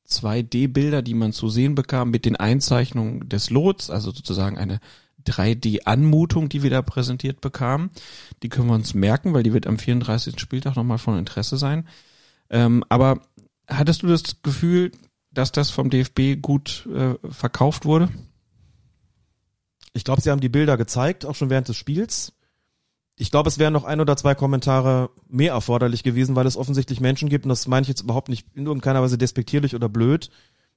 2D-Bilder, 0.09 1.01
die 1.01 1.13
man 1.13 1.33
zu 1.33 1.49
sehen 1.49 1.75
bekam, 1.75 2.09
mit 2.09 2.25
den 2.25 2.35
Einzeichnungen 2.35 3.27
des 3.29 3.49
Lots, 3.49 3.89
also 3.89 4.11
sozusagen 4.11 4.57
eine 4.57 4.79
3D-Anmutung, 5.25 6.49
die 6.49 6.63
wir 6.63 6.69
da 6.69 6.81
präsentiert 6.81 7.41
bekamen. 7.41 7.89
Die 8.43 8.49
können 8.49 8.67
wir 8.67 8.75
uns 8.75 8.93
merken, 8.93 9.33
weil 9.33 9.43
die 9.43 9.53
wird 9.53 9.67
am 9.67 9.77
34. 9.77 10.39
Spieltag 10.39 10.75
nochmal 10.75 10.97
von 10.97 11.17
Interesse 11.17 11.57
sein. 11.57 11.87
Ähm, 12.49 12.83
aber 12.89 13.21
hattest 13.67 14.03
du 14.03 14.07
das 14.07 14.41
Gefühl, 14.41 14.91
dass 15.31 15.51
das 15.51 15.69
vom 15.69 15.89
DFB 15.89 16.41
gut 16.41 16.87
äh, 16.93 17.15
verkauft 17.29 17.85
wurde? 17.85 18.09
Ich 19.93 20.03
glaube, 20.03 20.21
sie 20.21 20.31
haben 20.31 20.41
die 20.41 20.49
Bilder 20.49 20.77
gezeigt, 20.77 21.25
auch 21.25 21.35
schon 21.35 21.49
während 21.49 21.67
des 21.67 21.75
Spiels. 21.75 22.33
Ich 23.19 23.31
glaube, 23.31 23.49
es 23.49 23.57
wären 23.57 23.73
noch 23.73 23.83
ein 23.83 23.99
oder 23.99 24.15
zwei 24.15 24.35
Kommentare 24.35 25.09
mehr 25.27 25.53
erforderlich 25.53 26.03
gewesen, 26.03 26.35
weil 26.35 26.45
es 26.45 26.55
offensichtlich 26.55 27.01
Menschen 27.01 27.29
gibt, 27.29 27.45
und 27.45 27.49
das 27.49 27.67
meine 27.67 27.81
ich 27.81 27.87
jetzt 27.87 28.01
überhaupt 28.01 28.29
nicht 28.29 28.45
in 28.53 28.67
irgendeiner 28.67 29.01
Weise 29.01 29.17
despektierlich 29.17 29.73
oder 29.73 29.89
blöd, 29.89 30.29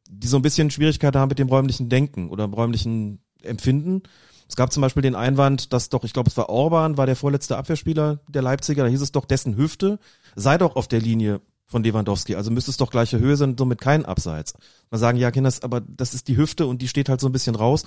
die 0.08 0.26
so 0.26 0.36
ein 0.36 0.42
bisschen 0.42 0.70
Schwierigkeiten 0.70 1.18
haben 1.18 1.28
mit 1.28 1.38
dem 1.38 1.48
räumlichen 1.48 1.90
Denken 1.90 2.30
oder 2.30 2.46
räumlichen 2.46 3.20
Empfinden. 3.42 4.02
Es 4.48 4.56
gab 4.56 4.72
zum 4.72 4.80
Beispiel 4.80 5.02
den 5.02 5.14
Einwand, 5.14 5.72
dass 5.72 5.90
doch, 5.90 6.02
ich 6.02 6.14
glaube, 6.14 6.30
es 6.30 6.36
war 6.36 6.48
Orban, 6.48 6.96
war 6.96 7.06
der 7.06 7.14
vorletzte 7.14 7.58
Abwehrspieler 7.58 8.20
der 8.26 8.42
Leipziger, 8.42 8.84
da 8.84 8.88
hieß 8.88 9.02
es 9.02 9.12
doch, 9.12 9.26
dessen 9.26 9.56
Hüfte 9.56 9.98
sei 10.34 10.56
doch 10.56 10.76
auf 10.76 10.88
der 10.88 11.00
Linie 11.00 11.42
von 11.66 11.84
Lewandowski, 11.84 12.34
also 12.34 12.50
müsste 12.50 12.72
es 12.72 12.78
doch 12.78 12.90
gleiche 12.90 13.20
Höhe 13.20 13.36
sein, 13.36 13.54
somit 13.56 13.80
kein 13.80 14.04
Abseits. 14.04 14.54
Man 14.90 14.98
sagen, 14.98 15.18
ja, 15.18 15.30
Kinders, 15.30 15.62
aber 15.62 15.80
das 15.80 16.14
ist 16.14 16.26
die 16.26 16.36
Hüfte 16.36 16.66
und 16.66 16.82
die 16.82 16.88
steht 16.88 17.08
halt 17.08 17.20
so 17.20 17.28
ein 17.28 17.32
bisschen 17.32 17.54
raus. 17.54 17.84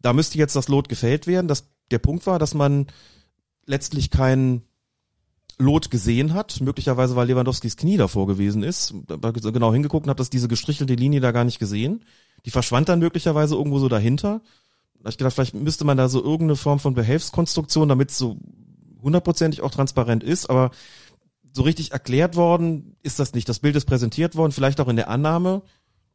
Da 0.00 0.14
müsste 0.14 0.38
jetzt 0.38 0.56
das 0.56 0.68
Lot 0.68 0.88
gefällt 0.88 1.26
werden. 1.26 1.48
Das, 1.48 1.68
der 1.90 1.98
Punkt 1.98 2.26
war, 2.26 2.38
dass 2.38 2.54
man 2.54 2.86
letztlich 3.66 4.10
kein 4.10 4.62
Lot 5.58 5.90
gesehen 5.90 6.34
hat, 6.34 6.60
möglicherweise 6.60 7.16
weil 7.16 7.28
Lewandowskis 7.28 7.76
Knie 7.76 7.96
davor 7.96 8.26
gewesen 8.26 8.62
ist, 8.62 8.94
da 9.06 9.30
genau 9.30 9.72
hingeguckt 9.72 10.06
und 10.06 10.10
habe 10.10 10.18
das 10.18 10.30
diese 10.30 10.48
gestrichelte 10.48 10.94
Linie 10.94 11.20
da 11.20 11.32
gar 11.32 11.44
nicht 11.44 11.58
gesehen. 11.58 12.04
Die 12.44 12.50
verschwand 12.50 12.88
dann 12.88 12.98
möglicherweise 12.98 13.54
irgendwo 13.54 13.78
so 13.78 13.88
dahinter 13.88 14.42
da 15.06 15.10
ich 15.10 15.18
gedacht, 15.18 15.34
vielleicht 15.34 15.54
müsste 15.54 15.84
man 15.84 15.96
da 15.96 16.08
so 16.08 16.20
irgendeine 16.20 16.56
Form 16.56 16.80
von 16.80 16.94
Behelfskonstruktion, 16.94 17.88
damit 17.88 18.10
es 18.10 18.18
so 18.18 18.38
hundertprozentig 19.00 19.62
auch 19.62 19.70
transparent 19.70 20.24
ist, 20.24 20.50
aber 20.50 20.72
so 21.52 21.62
richtig 21.62 21.92
erklärt 21.92 22.34
worden 22.34 22.96
ist 23.04 23.20
das 23.20 23.32
nicht. 23.32 23.48
Das 23.48 23.60
Bild 23.60 23.76
ist 23.76 23.84
präsentiert 23.84 24.34
worden, 24.34 24.50
vielleicht 24.50 24.80
auch 24.80 24.88
in 24.88 24.96
der 24.96 25.08
Annahme. 25.08 25.62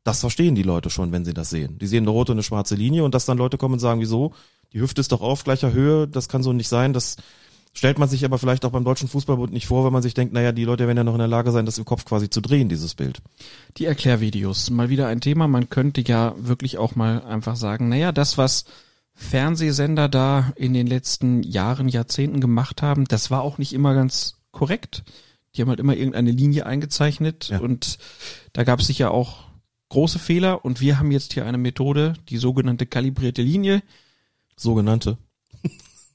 Das 0.03 0.19
verstehen 0.19 0.55
die 0.55 0.63
Leute 0.63 0.89
schon, 0.89 1.13
wenn 1.13 1.23
sie 1.23 1.33
das 1.33 1.49
sehen. 1.49 1.79
Die 1.79 1.87
sehen 1.87 2.03
eine 2.03 2.11
rote 2.11 2.33
und 2.33 2.35
eine 2.35 2.43
schwarze 2.43 2.75
Linie 2.75 3.05
und 3.05 3.15
dass 3.15 3.25
dann 3.25 3.37
Leute 3.37 3.57
kommen 3.57 3.75
und 3.75 3.79
sagen, 3.79 4.01
wieso? 4.01 4.33
Die 4.73 4.81
Hüfte 4.81 4.99
ist 4.99 5.13
doch 5.13 5.21
auf 5.21 5.45
gleicher 5.45 5.71
Höhe, 5.71 6.09
das 6.09 6.27
kann 6.27 6.43
so 6.43 6.51
nicht 6.51 6.67
sein. 6.67 6.91
Das 6.91 7.15
stellt 7.73 7.99
man 7.99 8.09
sich 8.09 8.25
aber 8.25 8.37
vielleicht 8.37 8.65
auch 8.65 8.71
beim 8.71 8.83
Deutschen 8.83 9.07
Fußballbund 9.07 9.53
nicht 9.53 9.67
vor, 9.67 9.85
wenn 9.85 9.93
man 9.93 10.01
sich 10.01 10.13
denkt, 10.13 10.33
naja, 10.33 10.51
die 10.51 10.65
Leute 10.65 10.87
werden 10.87 10.97
ja 10.97 11.03
noch 11.03 11.13
in 11.13 11.19
der 11.19 11.27
Lage 11.27 11.51
sein, 11.51 11.65
das 11.65 11.77
im 11.77 11.85
Kopf 11.85 12.05
quasi 12.05 12.29
zu 12.29 12.41
drehen, 12.41 12.69
dieses 12.69 12.95
Bild. 12.95 13.21
Die 13.77 13.85
Erklärvideos, 13.85 14.69
mal 14.69 14.89
wieder 14.89 15.07
ein 15.07 15.21
Thema. 15.21 15.47
Man 15.47 15.69
könnte 15.69 16.01
ja 16.01 16.35
wirklich 16.37 16.77
auch 16.77 16.95
mal 16.95 17.23
einfach 17.23 17.55
sagen, 17.55 17.89
naja, 17.89 18.11
das, 18.11 18.37
was 18.37 18.65
Fernsehsender 19.13 20.09
da 20.09 20.51
in 20.55 20.73
den 20.73 20.87
letzten 20.87 21.43
Jahren, 21.43 21.87
Jahrzehnten 21.87 22.41
gemacht 22.41 22.81
haben, 22.81 23.05
das 23.05 23.31
war 23.31 23.41
auch 23.41 23.57
nicht 23.57 23.73
immer 23.73 23.93
ganz 23.93 24.35
korrekt. 24.51 25.03
Die 25.55 25.61
haben 25.61 25.69
halt 25.69 25.79
immer 25.79 25.95
irgendeine 25.95 26.31
Linie 26.31 26.65
eingezeichnet 26.65 27.49
ja. 27.49 27.59
und 27.59 27.97
da 28.53 28.63
gab 28.63 28.79
es 28.79 28.87
sicher 28.87 29.11
auch 29.11 29.45
große 29.89 30.19
Fehler 30.19 30.63
und 30.63 30.79
wir 30.79 30.97
haben 30.97 31.11
jetzt 31.11 31.33
hier 31.33 31.45
eine 31.45 31.57
Methode, 31.57 32.13
die 32.29 32.37
sogenannte 32.37 32.85
kalibrierte 32.85 33.41
Linie. 33.41 33.83
Sogenannte. 34.55 35.17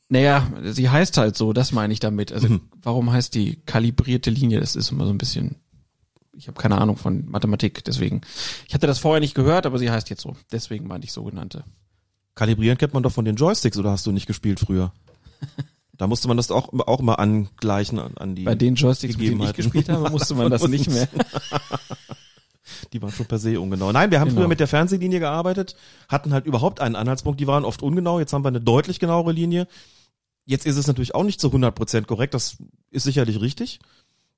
Naja, 0.09 0.47
sie 0.63 0.89
heißt 0.89 1.17
halt 1.17 1.37
so, 1.37 1.53
das 1.53 1.73
meine 1.73 1.93
ich 1.93 2.01
damit. 2.01 2.33
Also 2.33 2.49
mhm. 2.49 2.61
warum 2.83 3.13
heißt 3.13 3.35
die 3.35 3.57
kalibrierte 3.67 4.31
Linie? 4.31 4.61
Das 4.61 4.77
ist 4.77 4.93
immer 4.93 5.05
so 5.05 5.11
ein 5.11 5.19
bisschen, 5.19 5.57
ich 6.37 6.47
habe 6.49 6.61
keine 6.61 6.79
Ahnung 6.79 6.97
von 6.97 7.29
Mathematik, 7.29 7.85
deswegen. 7.85 8.21
Ich 8.69 8.75
hatte 8.75 8.87
das 8.87 8.99
vorher 8.99 9.21
nicht 9.21 9.35
gehört, 9.35 9.67
aber 9.67 9.79
sie 9.79 9.91
heißt 9.91 10.09
jetzt 10.11 10.23
so. 10.23 10.37
Deswegen 10.53 10.87
meinte 10.87 11.07
ich 11.07 11.13
sogenannte. 11.13 11.65
Kalibrieren 12.37 12.79
kennt 12.79 12.95
man 12.95 13.03
doch 13.03 13.13
von 13.13 13.25
den 13.25 13.37
Joysticks 13.37 13.79
oder 13.79 13.91
hast 13.91 14.07
du 14.07 14.13
nicht 14.13 14.27
gespielt 14.27 14.61
früher? 14.61 14.93
Da 15.99 16.07
musste 16.07 16.29
man 16.29 16.37
das 16.37 16.51
auch, 16.51 16.73
auch 16.87 17.01
mal 17.01 17.15
angleichen 17.15 17.99
an 17.99 18.35
die 18.35 18.45
Bei 18.45 18.55
den 18.55 18.75
Joysticks, 18.75 19.17
die 19.17 19.33
ich 19.33 19.53
gespielt 19.55 19.89
habe, 19.89 20.11
musste 20.11 20.35
man 20.35 20.51
das 20.51 20.69
nicht 20.69 20.91
mehr. 20.91 21.09
die 22.93 23.01
waren 23.01 23.13
schon 23.13 23.27
per 23.27 23.39
se 23.39 23.59
ungenau. 23.59 23.93
Nein, 23.93 24.11
wir 24.11 24.21
haben 24.21 24.29
genau. 24.29 24.41
früher 24.41 24.49
mit 24.49 24.61
der 24.61 24.69
Fernsehlinie 24.69 25.21
gearbeitet, 25.21 25.75
hatten 26.09 26.33
halt 26.33 26.45
überhaupt 26.45 26.81
einen 26.81 26.97
Anhaltspunkt, 26.97 27.41
die 27.41 27.47
waren 27.47 27.65
oft 27.65 27.83
ungenau, 27.83 28.19
jetzt 28.21 28.33
haben 28.33 28.45
wir 28.45 28.49
eine 28.49 28.61
deutlich 28.61 29.01
genauere 29.01 29.33
Linie. 29.33 29.67
Jetzt 30.47 30.65
ist 30.65 30.77
es 30.77 30.87
natürlich 30.87 31.15
auch 31.15 31.25
nicht 31.25 31.41
zu 31.41 31.49
100% 31.49 32.07
korrekt, 32.07 32.35
das 32.35 32.57
ist 32.91 33.05
sicherlich 33.05 33.41
richtig. 33.41 33.81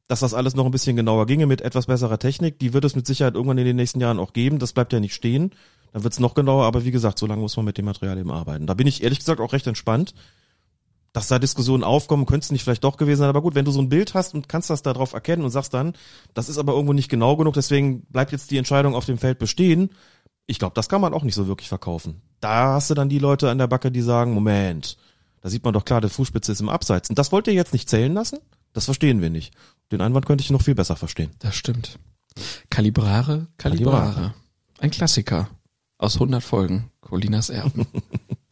Dass 0.08 0.20
das 0.20 0.34
alles 0.34 0.56
noch 0.56 0.64
ein 0.64 0.70
bisschen 0.70 0.96
genauer 0.96 1.26
ginge 1.26 1.46
mit 1.46 1.60
etwas 1.60 1.86
besserer 1.86 2.18
Technik, 2.18 2.58
die 2.58 2.72
wird 2.72 2.84
es 2.84 2.96
mit 2.96 3.06
Sicherheit 3.06 3.34
irgendwann 3.34 3.58
in 3.58 3.66
den 3.66 3.76
nächsten 3.76 4.00
Jahren 4.00 4.18
auch 4.18 4.32
geben, 4.32 4.58
das 4.58 4.72
bleibt 4.72 4.92
ja 4.92 5.00
nicht 5.00 5.14
stehen. 5.14 5.52
Dann 5.92 6.02
wird 6.02 6.14
es 6.14 6.20
noch 6.20 6.34
genauer, 6.34 6.64
aber 6.64 6.84
wie 6.84 6.90
gesagt, 6.90 7.18
so 7.18 7.26
lange 7.26 7.42
muss 7.42 7.56
man 7.56 7.66
mit 7.66 7.78
dem 7.78 7.84
Material 7.84 8.18
eben 8.18 8.30
arbeiten. 8.30 8.66
Da 8.66 8.74
bin 8.74 8.86
ich 8.86 9.02
ehrlich 9.02 9.18
gesagt 9.18 9.40
auch 9.40 9.52
recht 9.52 9.66
entspannt 9.66 10.14
dass 11.12 11.28
da 11.28 11.38
Diskussionen 11.38 11.84
aufkommen, 11.84 12.26
könnte 12.26 12.44
es 12.44 12.52
nicht 12.52 12.62
vielleicht 12.62 12.84
doch 12.84 12.96
gewesen 12.96 13.20
sein. 13.20 13.28
Aber 13.28 13.42
gut, 13.42 13.54
wenn 13.54 13.64
du 13.64 13.70
so 13.70 13.80
ein 13.80 13.88
Bild 13.88 14.14
hast 14.14 14.34
und 14.34 14.48
kannst 14.48 14.70
das 14.70 14.82
darauf 14.82 15.14
erkennen 15.14 15.42
und 15.42 15.50
sagst 15.50 15.74
dann, 15.74 15.94
das 16.34 16.48
ist 16.48 16.58
aber 16.58 16.74
irgendwo 16.74 16.92
nicht 16.92 17.08
genau 17.08 17.36
genug, 17.36 17.54
deswegen 17.54 18.02
bleibt 18.02 18.32
jetzt 18.32 18.50
die 18.50 18.58
Entscheidung 18.58 18.94
auf 18.94 19.06
dem 19.06 19.18
Feld 19.18 19.38
bestehen. 19.38 19.90
Ich 20.46 20.58
glaube, 20.58 20.74
das 20.74 20.88
kann 20.88 21.00
man 21.00 21.14
auch 21.14 21.24
nicht 21.24 21.34
so 21.34 21.48
wirklich 21.48 21.68
verkaufen. 21.68 22.22
Da 22.40 22.74
hast 22.74 22.90
du 22.90 22.94
dann 22.94 23.08
die 23.08 23.18
Leute 23.18 23.50
an 23.50 23.58
der 23.58 23.66
Backe, 23.66 23.90
die 23.90 24.00
sagen, 24.00 24.32
Moment, 24.32 24.96
da 25.48 25.50
sieht 25.50 25.64
man 25.64 25.72
doch 25.72 25.86
klar, 25.86 26.02
der 26.02 26.10
Fußspitze 26.10 26.52
ist 26.52 26.60
im 26.60 26.68
Abseits. 26.68 27.08
Und 27.08 27.18
das 27.18 27.32
wollt 27.32 27.46
ihr 27.46 27.54
jetzt 27.54 27.72
nicht 27.72 27.88
zählen 27.88 28.12
lassen? 28.12 28.38
Das 28.74 28.84
verstehen 28.84 29.22
wir 29.22 29.30
nicht. 29.30 29.54
Den 29.90 30.02
Einwand 30.02 30.26
könnte 30.26 30.42
ich 30.42 30.50
noch 30.50 30.60
viel 30.60 30.74
besser 30.74 30.94
verstehen. 30.94 31.30
Das 31.38 31.56
stimmt. 31.56 31.98
Kalibrare, 32.68 33.46
Kalibrare. 33.56 34.12
Kalibrare. 34.12 34.34
Ein 34.78 34.90
Klassiker 34.90 35.48
aus 35.96 36.16
100 36.16 36.44
Folgen. 36.44 36.90
Colinas 37.00 37.48
Erben. 37.48 37.86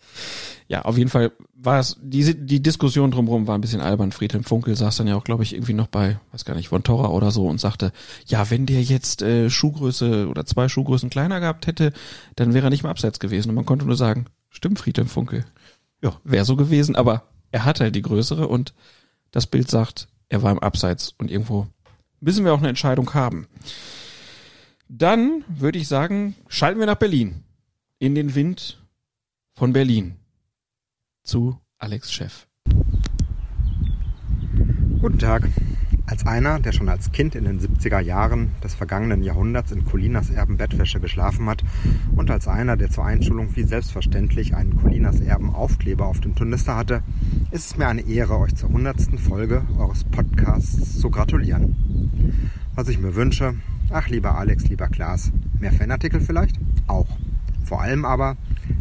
ja, 0.69 0.87
auf 0.87 0.97
jeden 0.97 1.11
Fall 1.11 1.33
war 1.53 1.81
es, 1.81 1.99
die, 2.01 2.35
die 2.47 2.63
Diskussion 2.63 3.11
drumherum 3.11 3.47
war 3.47 3.59
ein 3.59 3.61
bisschen 3.61 3.83
albern. 3.83 4.11
Friedhelm 4.11 4.45
Funkel 4.45 4.75
saß 4.75 4.97
dann 4.97 5.07
ja 5.07 5.17
auch, 5.17 5.25
glaube 5.25 5.43
ich, 5.43 5.53
irgendwie 5.53 5.75
noch 5.75 5.89
bei, 5.89 6.19
weiß 6.33 6.47
gar 6.47 6.55
nicht, 6.55 6.69
von 6.69 6.83
Torra 6.83 7.09
oder 7.11 7.31
so 7.31 7.47
und 7.47 7.61
sagte, 7.61 7.93
ja, 8.25 8.49
wenn 8.49 8.65
der 8.65 8.83
jetzt 8.83 9.21
äh, 9.21 9.51
Schuhgröße 9.51 10.29
oder 10.29 10.47
zwei 10.47 10.71
Schuhgrößen 10.71 11.11
kleiner 11.11 11.41
gehabt 11.41 11.67
hätte, 11.67 11.93
dann 12.37 12.55
wäre 12.55 12.69
er 12.69 12.71
nicht 12.71 12.85
mehr 12.85 12.91
abseits 12.91 13.21
gewesen. 13.21 13.51
Und 13.51 13.57
man 13.57 13.67
konnte 13.67 13.85
nur 13.85 13.97
sagen, 13.97 14.29
stimmt, 14.49 14.79
Friedhelm 14.79 15.09
Funkel. 15.09 15.45
Ja, 16.03 16.21
wäre 16.25 16.45
so 16.45 16.57
gewesen, 16.57 16.97
aber 16.97 17.23
er 17.51 17.65
hat 17.65 17.81
halt 17.81 17.95
die 17.95 18.03
größere 18.03 18.49
und 18.49 18.75
das 19.31 19.47
Bild 19.47 19.71
sagt, 19.71 20.09
er 20.29 20.43
war 20.43 20.53
im 20.53 20.59
Abseits 20.59 21.15
und 21.19 21.31
irgendwo 21.31 21.67
müssen 22.21 22.45
wir 22.45 22.53
auch 22.53 22.59
eine 22.59 22.69
Entscheidung 22.69 23.15
haben. 23.15 23.47
Dann 24.89 25.45
würde 25.49 25.79
ich 25.79 25.89
sagen, 25.89 26.37
schalten 26.49 26.79
wir 26.79 26.87
nach 26.87 26.97
Berlin. 26.97 27.43
In 27.99 28.15
den 28.15 28.35
Wind 28.35 28.83
von 29.55 29.73
Berlin 29.73 30.17
zu 31.23 31.59
Alex 31.79 32.13
Chef. 32.13 32.47
Guten 35.01 35.19
Tag. 35.19 35.49
Als 36.09 36.25
einer, 36.25 36.61
der 36.61 36.71
schon 36.71 36.89
als 36.89 37.11
Kind 37.11 37.35
in 37.35 37.45
den 37.45 37.59
70er 37.59 37.99
Jahren 37.99 38.53
des 38.63 38.77
vergangenen 38.77 39.25
Jahrhunderts 39.25 39.73
in 39.73 39.85
Colinas 39.85 40.31
Erben 40.31 40.57
Bettwäsche 40.57 41.01
geschlafen 41.01 41.49
hat 41.49 41.65
und 42.15 42.31
als 42.31 42.47
einer, 42.47 42.77
der 42.77 42.91
zur 42.91 43.05
Einschulung 43.05 43.57
wie 43.57 43.65
selbstverständlich 43.65 44.55
einen 44.55 44.77
Colinas 44.77 45.21
Erben 45.21 45.53
Aufkleber 45.53 46.07
auf 46.07 46.21
dem 46.21 46.37
Turnister 46.37 46.77
hatte, 46.77 47.03
ist 47.51 47.67
es 47.67 47.77
mir 47.77 47.89
eine 47.89 48.03
Ehre, 48.03 48.39
euch 48.39 48.55
zur 48.55 48.69
100. 48.69 49.19
Folge 49.19 49.65
eures 49.79 50.05
Podcasts 50.05 51.01
zu 51.01 51.11
gratulieren. 51.11 51.75
Was 52.77 52.89
ich 52.89 53.01
mir 53.01 53.17
wünsche, 53.17 53.55
ach 53.91 54.09
lieber 54.09 54.39
Alex, 54.39 54.69
lieber 54.69 54.87
Klaas, 54.87 55.33
mehr 55.59 55.73
Fanartikel 55.73 56.21
vielleicht? 56.21 56.57
Auch. 56.87 57.09
Vor 57.67 57.83
allem 57.83 58.05
aber, 58.05 58.37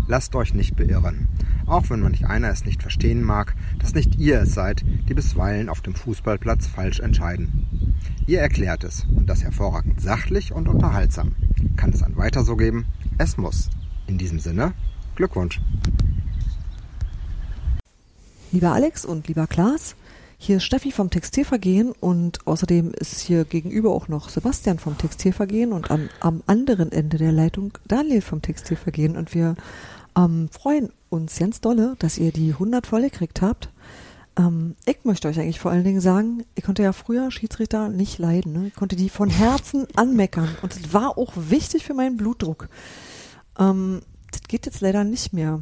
lasst 0.07 0.35
euch 0.35 0.53
nicht 0.53 0.75
beirren 0.75 1.27
auch 1.67 1.89
wenn 1.89 2.01
manch 2.01 2.25
einer 2.25 2.49
es 2.49 2.65
nicht 2.65 2.81
verstehen 2.81 3.23
mag, 3.23 3.55
dass 3.79 3.93
nicht 3.93 4.15
ihr 4.19 4.41
es 4.41 4.53
seid, 4.53 4.83
die 5.09 5.13
bisweilen 5.13 5.69
auf 5.69 5.81
dem 5.81 5.95
Fußballplatz 5.95 6.67
falsch 6.67 6.99
entscheiden. 6.99 7.95
Ihr 8.27 8.39
erklärt 8.39 8.83
es 8.83 9.05
und 9.15 9.27
das 9.27 9.43
hervorragend 9.43 10.01
sachlich 10.01 10.51
und 10.51 10.67
unterhaltsam. 10.67 11.35
Kann 11.75 11.91
es 11.91 12.03
ein 12.03 12.17
weiter 12.17 12.43
so 12.43 12.55
geben? 12.55 12.85
Es 13.17 13.37
muss. 13.37 13.69
In 14.07 14.17
diesem 14.17 14.39
Sinne, 14.39 14.73
Glückwunsch. 15.15 15.59
Lieber 18.51 18.71
Alex 18.71 19.05
und 19.05 19.27
lieber 19.27 19.47
Klaas, 19.47 19.95
hier 20.37 20.57
ist 20.57 20.63
Steffi 20.63 20.91
vom 20.91 21.09
Textilvergehen 21.09 21.91
und 21.91 22.45
außerdem 22.45 22.91
ist 22.91 23.21
hier 23.21 23.45
gegenüber 23.45 23.91
auch 23.91 24.07
noch 24.07 24.29
Sebastian 24.29 24.79
vom 24.79 24.97
Textilvergehen 24.97 25.71
und 25.71 25.91
am, 25.91 26.09
am 26.19 26.43
anderen 26.45 26.91
Ende 26.91 27.17
der 27.17 27.31
Leitung 27.31 27.77
Daniel 27.87 28.21
vom 28.21 28.41
Textilvergehen 28.41 29.15
und 29.15 29.33
wir 29.33 29.55
ähm, 30.17 30.49
freuen 30.49 30.89
uns 31.09 31.37
ganz 31.39 31.61
dolle, 31.61 31.95
dass 31.99 32.17
ihr 32.17 32.31
die 32.31 32.51
100 32.51 32.87
voll 32.87 33.03
gekriegt 33.03 33.41
habt. 33.41 33.69
Ähm, 34.37 34.75
ich 34.85 34.99
möchte 35.03 35.27
euch 35.27 35.39
eigentlich 35.39 35.59
vor 35.59 35.71
allen 35.71 35.83
Dingen 35.83 36.01
sagen, 36.01 36.43
ich 36.55 36.63
konnte 36.63 36.83
ja 36.83 36.93
früher 36.93 37.31
Schiedsrichter 37.31 37.89
nicht 37.89 38.17
leiden. 38.17 38.53
Ne? 38.53 38.67
Ich 38.67 38.75
konnte 38.75 38.95
die 38.95 39.09
von 39.09 39.29
Herzen 39.29 39.87
anmeckern. 39.95 40.49
Und 40.61 40.75
das 40.75 40.93
war 40.93 41.17
auch 41.17 41.33
wichtig 41.35 41.85
für 41.85 41.93
meinen 41.93 42.17
Blutdruck. 42.17 42.69
Ähm, 43.57 44.01
das 44.31 44.41
geht 44.43 44.65
jetzt 44.65 44.81
leider 44.81 45.03
nicht 45.03 45.33
mehr. 45.33 45.61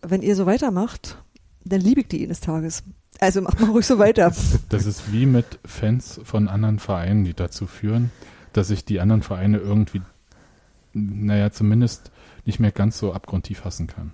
Wenn 0.00 0.22
ihr 0.22 0.36
so 0.36 0.46
weitermacht, 0.46 1.18
dann 1.64 1.80
liebe 1.80 2.00
ich 2.00 2.08
die 2.08 2.24
eines 2.24 2.40
Tages. 2.40 2.82
Also 3.22 3.40
macht 3.40 3.60
mal 3.60 3.70
ruhig 3.70 3.86
so 3.86 4.00
weiter. 4.00 4.32
Das 4.68 4.84
ist 4.84 5.12
wie 5.12 5.26
mit 5.26 5.60
Fans 5.64 6.20
von 6.24 6.48
anderen 6.48 6.80
Vereinen, 6.80 7.22
die 7.22 7.34
dazu 7.34 7.68
führen, 7.68 8.10
dass 8.52 8.66
sich 8.66 8.84
die 8.84 8.98
anderen 8.98 9.22
Vereine 9.22 9.58
irgendwie, 9.58 10.02
naja, 10.92 11.52
zumindest 11.52 12.10
nicht 12.46 12.58
mehr 12.58 12.72
ganz 12.72 12.98
so 12.98 13.12
abgrundtief 13.12 13.64
hassen 13.64 13.86
kann. 13.86 14.10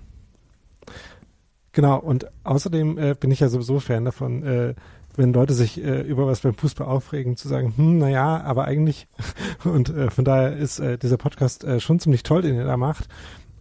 Genau, 1.71 1.97
und 1.97 2.27
außerdem 2.43 2.99
äh, 2.99 3.15
bin 3.19 3.31
ich 3.31 3.39
ja 3.39 3.49
sowieso 3.49 3.79
Fan 3.79 4.05
davon, 4.05 4.43
äh, 4.43 4.75
wenn 5.15 5.33
Leute 5.33 5.55
sich 5.55 5.83
äh, 5.83 6.01
über 6.01 6.27
was 6.27 6.41
beim 6.41 6.53
Fußball 6.53 6.85
aufregen, 6.85 7.35
zu 7.35 7.47
sagen, 7.47 7.73
hm, 7.75 7.97
naja, 7.97 8.41
aber 8.43 8.65
eigentlich. 8.65 9.07
Und 9.63 9.89
äh, 9.89 10.11
von 10.11 10.23
daher 10.23 10.55
ist 10.55 10.77
äh, 10.77 10.99
dieser 10.99 11.17
Podcast 11.17 11.63
äh, 11.63 11.79
schon 11.79 11.99
ziemlich 11.99 12.21
toll, 12.21 12.43
den 12.43 12.53
ihr 12.53 12.65
da 12.65 12.77
macht. 12.77 13.07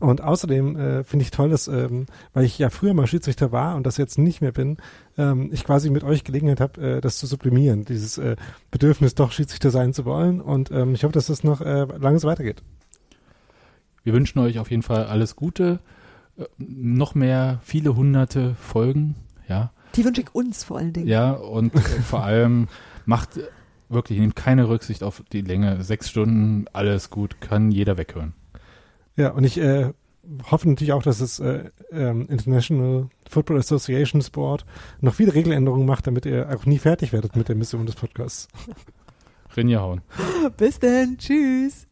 Und 0.00 0.22
außerdem 0.22 0.76
äh, 0.76 1.04
finde 1.04 1.24
ich 1.24 1.30
toll, 1.30 1.50
dass, 1.50 1.66
ähm, 1.66 2.06
weil 2.32 2.44
ich 2.44 2.58
ja 2.58 2.70
früher 2.70 2.94
mal 2.94 3.06
Schiedsrichter 3.06 3.50
war 3.50 3.76
und 3.76 3.84
das 3.84 3.96
jetzt 3.96 4.18
nicht 4.18 4.40
mehr 4.40 4.52
bin, 4.52 4.76
ähm, 5.16 5.50
ich 5.52 5.64
quasi 5.64 5.90
mit 5.90 6.04
euch 6.04 6.24
Gelegenheit 6.24 6.60
habe, 6.60 6.80
äh, 6.80 7.00
das 7.00 7.18
zu 7.18 7.26
sublimieren, 7.26 7.84
dieses 7.84 8.16
äh, 8.18 8.36
Bedürfnis, 8.70 9.14
doch 9.14 9.32
Schiedsrichter 9.32 9.70
sein 9.70 9.92
zu 9.92 10.04
wollen. 10.04 10.40
Und 10.40 10.70
ähm, 10.70 10.94
ich 10.94 11.02
hoffe, 11.04 11.12
dass 11.12 11.26
das 11.26 11.42
noch 11.42 11.60
äh, 11.60 11.84
lange 11.98 12.18
so 12.20 12.28
weitergeht. 12.28 12.62
Wir 14.04 14.12
wünschen 14.12 14.38
euch 14.38 14.58
auf 14.58 14.70
jeden 14.70 14.82
Fall 14.82 15.06
alles 15.06 15.34
Gute, 15.34 15.80
äh, 16.38 16.44
noch 16.58 17.14
mehr, 17.14 17.58
viele 17.64 17.96
hunderte 17.96 18.54
Folgen, 18.54 19.16
ja. 19.48 19.72
Die 19.96 20.04
wünsche 20.04 20.20
ich 20.20 20.34
uns 20.34 20.64
vor 20.64 20.78
allen 20.78 20.92
Dingen. 20.92 21.08
Ja, 21.08 21.32
und 21.32 21.74
äh, 21.74 21.78
vor 21.80 22.22
allem 22.22 22.68
macht 23.04 23.40
wirklich, 23.88 24.18
nehmt 24.18 24.36
keine 24.36 24.68
Rücksicht 24.68 25.02
auf 25.02 25.22
die 25.32 25.40
Länge. 25.40 25.82
Sechs 25.82 26.08
Stunden, 26.08 26.66
alles 26.72 27.10
gut, 27.10 27.40
kann 27.40 27.70
jeder 27.72 27.98
weghören. 27.98 28.34
Ja, 29.18 29.30
und 29.30 29.42
ich 29.42 29.58
äh, 29.58 29.92
hoffe 30.48 30.68
natürlich 30.68 30.92
auch, 30.92 31.02
dass 31.02 31.20
es 31.20 31.40
äh, 31.40 31.70
ähm, 31.90 32.28
International 32.28 33.08
Football 33.28 33.58
Association 33.58 34.22
Sport 34.22 34.64
noch 35.00 35.14
viele 35.14 35.34
Regeländerungen 35.34 35.86
macht, 35.86 36.06
damit 36.06 36.24
ihr 36.24 36.48
auch 36.54 36.66
nie 36.66 36.78
fertig 36.78 37.12
werdet 37.12 37.34
mit 37.34 37.48
der 37.48 37.56
Mission 37.56 37.84
des 37.84 37.96
Podcasts. 37.96 38.46
Rinja 39.56 39.80
hauen. 39.80 40.02
Bis 40.56 40.78
denn, 40.78 41.18
tschüss. 41.18 41.88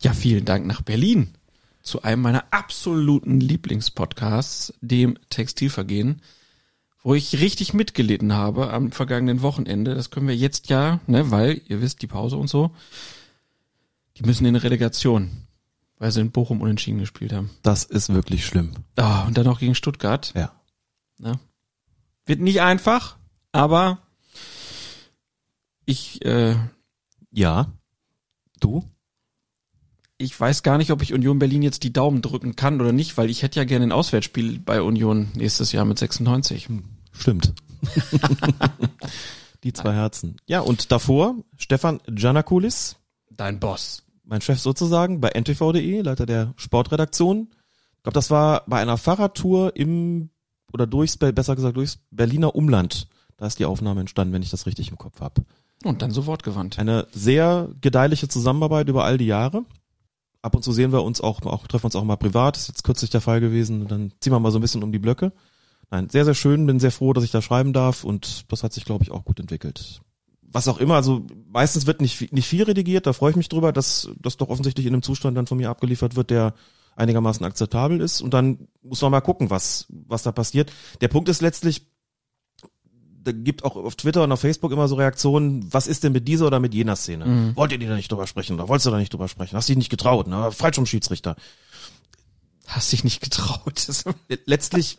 Ja, 0.00 0.14
vielen 0.14 0.46
Dank 0.46 0.66
nach 0.66 0.80
Berlin 0.80 1.34
zu 1.82 2.00
einem 2.00 2.22
meiner 2.22 2.44
absoluten 2.52 3.38
Lieblingspodcasts, 3.38 4.72
dem 4.80 5.18
Textilvergehen, 5.28 6.22
wo 7.02 7.14
ich 7.14 7.38
richtig 7.38 7.74
mitgelitten 7.74 8.32
habe 8.32 8.72
am 8.72 8.92
vergangenen 8.92 9.42
Wochenende. 9.42 9.94
Das 9.94 10.10
können 10.10 10.26
wir 10.26 10.34
jetzt 10.34 10.70
ja, 10.70 11.00
ne, 11.06 11.30
weil 11.30 11.60
ihr 11.66 11.82
wisst, 11.82 12.00
die 12.00 12.06
Pause 12.06 12.38
und 12.38 12.48
so. 12.48 12.70
Die 14.16 14.22
müssen 14.22 14.44
in 14.44 14.54
eine 14.54 14.62
Relegation, 14.62 15.30
weil 15.98 16.10
sie 16.10 16.20
in 16.20 16.30
Bochum 16.30 16.62
unentschieden 16.62 16.98
gespielt 16.98 17.32
haben. 17.32 17.50
Das 17.62 17.84
ist 17.84 18.12
wirklich 18.12 18.46
schlimm. 18.46 18.72
Ah, 18.96 19.24
und 19.26 19.36
dann 19.36 19.46
auch 19.46 19.58
gegen 19.58 19.74
Stuttgart. 19.74 20.32
Ja. 20.34 20.52
Ne? 21.18 21.38
Wird 22.24 22.40
nicht 22.40 22.60
einfach, 22.60 23.16
aber 23.52 23.98
ich, 25.84 26.24
äh, 26.24 26.56
ja. 27.30 27.72
Du? 28.60 28.84
Ich 30.18 30.38
weiß 30.38 30.62
gar 30.62 30.78
nicht, 30.78 30.90
ob 30.90 31.02
ich 31.02 31.12
Union 31.12 31.38
Berlin 31.38 31.62
jetzt 31.62 31.82
die 31.82 31.92
Daumen 31.92 32.22
drücken 32.22 32.56
kann 32.56 32.80
oder 32.80 32.92
nicht, 32.92 33.18
weil 33.18 33.28
ich 33.28 33.42
hätte 33.42 33.60
ja 33.60 33.64
gerne 33.64 33.86
ein 33.86 33.92
Auswärtsspiel 33.92 34.58
bei 34.58 34.80
Union 34.80 35.28
nächstes 35.34 35.72
Jahr 35.72 35.84
mit 35.84 35.98
96. 35.98 36.68
Stimmt. 37.12 37.52
die 39.62 39.74
zwei 39.74 39.92
Herzen. 39.92 40.36
Ja, 40.46 40.60
und 40.60 40.90
davor 40.90 41.36
Stefan 41.58 42.00
Giannakulis. 42.06 42.96
Dein 43.30 43.60
Boss. 43.60 44.05
Mein 44.26 44.40
Chef 44.40 44.58
sozusagen 44.58 45.20
bei 45.20 45.30
ntv.de, 45.30 46.02
Leiter 46.02 46.26
der 46.26 46.52
Sportredaktion. 46.56 47.48
Ich 47.96 48.02
glaube, 48.02 48.14
das 48.14 48.30
war 48.30 48.64
bei 48.66 48.80
einer 48.80 48.98
Fahrradtour 48.98 49.76
im, 49.76 50.30
oder 50.72 50.86
durchs, 50.86 51.16
besser 51.16 51.54
gesagt, 51.54 51.76
durchs 51.76 52.00
Berliner 52.10 52.54
Umland. 52.54 53.08
Da 53.36 53.46
ist 53.46 53.58
die 53.58 53.64
Aufnahme 53.64 54.00
entstanden, 54.00 54.34
wenn 54.34 54.42
ich 54.42 54.50
das 54.50 54.66
richtig 54.66 54.90
im 54.90 54.98
Kopf 54.98 55.20
habe. 55.20 55.44
Und 55.84 56.02
dann 56.02 56.10
so 56.10 56.26
wortgewandt. 56.26 56.78
Eine 56.78 57.06
sehr 57.12 57.68
gedeihliche 57.80 58.28
Zusammenarbeit 58.28 58.88
über 58.88 59.04
all 59.04 59.18
die 59.18 59.26
Jahre. 59.26 59.64
Ab 60.42 60.54
und 60.56 60.62
zu 60.62 60.72
sehen 60.72 60.92
wir 60.92 61.02
uns 61.02 61.20
auch, 61.20 61.42
auch 61.42 61.66
treffen 61.66 61.86
uns 61.86 61.96
auch 61.96 62.04
mal 62.04 62.16
privat. 62.16 62.56
Das 62.56 62.62
ist 62.62 62.68
jetzt 62.68 62.84
kürzlich 62.84 63.10
der 63.10 63.20
Fall 63.20 63.40
gewesen. 63.40 63.86
Dann 63.86 64.12
ziehen 64.20 64.32
wir 64.32 64.40
mal 64.40 64.52
so 64.52 64.58
ein 64.58 64.62
bisschen 64.62 64.82
um 64.82 64.92
die 64.92 64.98
Blöcke. 64.98 65.32
Nein, 65.90 66.08
sehr, 66.08 66.24
sehr 66.24 66.34
schön. 66.34 66.66
Bin 66.66 66.80
sehr 66.80 66.90
froh, 66.90 67.12
dass 67.12 67.24
ich 67.24 67.30
da 67.30 67.42
schreiben 67.42 67.72
darf. 67.72 68.02
Und 68.02 68.50
das 68.50 68.62
hat 68.62 68.72
sich, 68.72 68.84
glaube 68.84 69.04
ich, 69.04 69.10
auch 69.10 69.24
gut 69.24 69.38
entwickelt. 69.38 70.00
Was 70.56 70.68
auch 70.68 70.78
immer, 70.78 70.94
also 70.94 71.26
meistens 71.52 71.86
wird 71.86 72.00
nicht, 72.00 72.32
nicht 72.32 72.48
viel 72.48 72.62
redigiert. 72.62 73.06
Da 73.06 73.12
freue 73.12 73.28
ich 73.30 73.36
mich 73.36 73.50
drüber, 73.50 73.74
dass 73.74 74.08
das 74.18 74.38
doch 74.38 74.48
offensichtlich 74.48 74.86
in 74.86 74.94
einem 74.94 75.02
Zustand 75.02 75.36
dann 75.36 75.46
von 75.46 75.58
mir 75.58 75.68
abgeliefert 75.68 76.16
wird, 76.16 76.30
der 76.30 76.54
einigermaßen 76.96 77.44
akzeptabel 77.44 78.00
ist. 78.00 78.22
Und 78.22 78.32
dann 78.32 78.66
muss 78.82 79.02
man 79.02 79.10
mal 79.10 79.20
gucken, 79.20 79.50
was, 79.50 79.84
was 79.90 80.22
da 80.22 80.32
passiert. 80.32 80.72
Der 81.02 81.08
Punkt 81.08 81.28
ist 81.28 81.42
letztlich, 81.42 81.90
da 83.22 83.32
gibt 83.32 83.64
auch 83.64 83.76
auf 83.76 83.96
Twitter 83.96 84.24
und 84.24 84.32
auf 84.32 84.40
Facebook 84.40 84.72
immer 84.72 84.88
so 84.88 84.94
Reaktionen, 84.94 85.70
was 85.74 85.86
ist 85.86 86.04
denn 86.04 86.12
mit 86.12 86.26
dieser 86.26 86.46
oder 86.46 86.58
mit 86.58 86.72
jener 86.72 86.96
Szene? 86.96 87.26
Mhm. 87.26 87.56
Wollt 87.56 87.72
ihr 87.72 87.78
da 87.78 87.94
nicht 87.94 88.10
drüber 88.10 88.26
sprechen 88.26 88.54
oder 88.54 88.66
wolltest 88.66 88.86
du 88.86 88.90
da 88.90 88.96
nicht 88.96 89.12
drüber 89.12 89.28
sprechen? 89.28 89.58
Hast 89.58 89.68
dich 89.68 89.76
nicht 89.76 89.90
getraut, 89.90 90.26
ne? 90.26 90.52
Falsch 90.52 90.78
um 90.78 90.86
Schiedsrichter. 90.86 91.36
Hast 92.66 92.90
dich 92.92 93.04
nicht 93.04 93.20
getraut. 93.20 93.86
Letztlich 94.46 94.96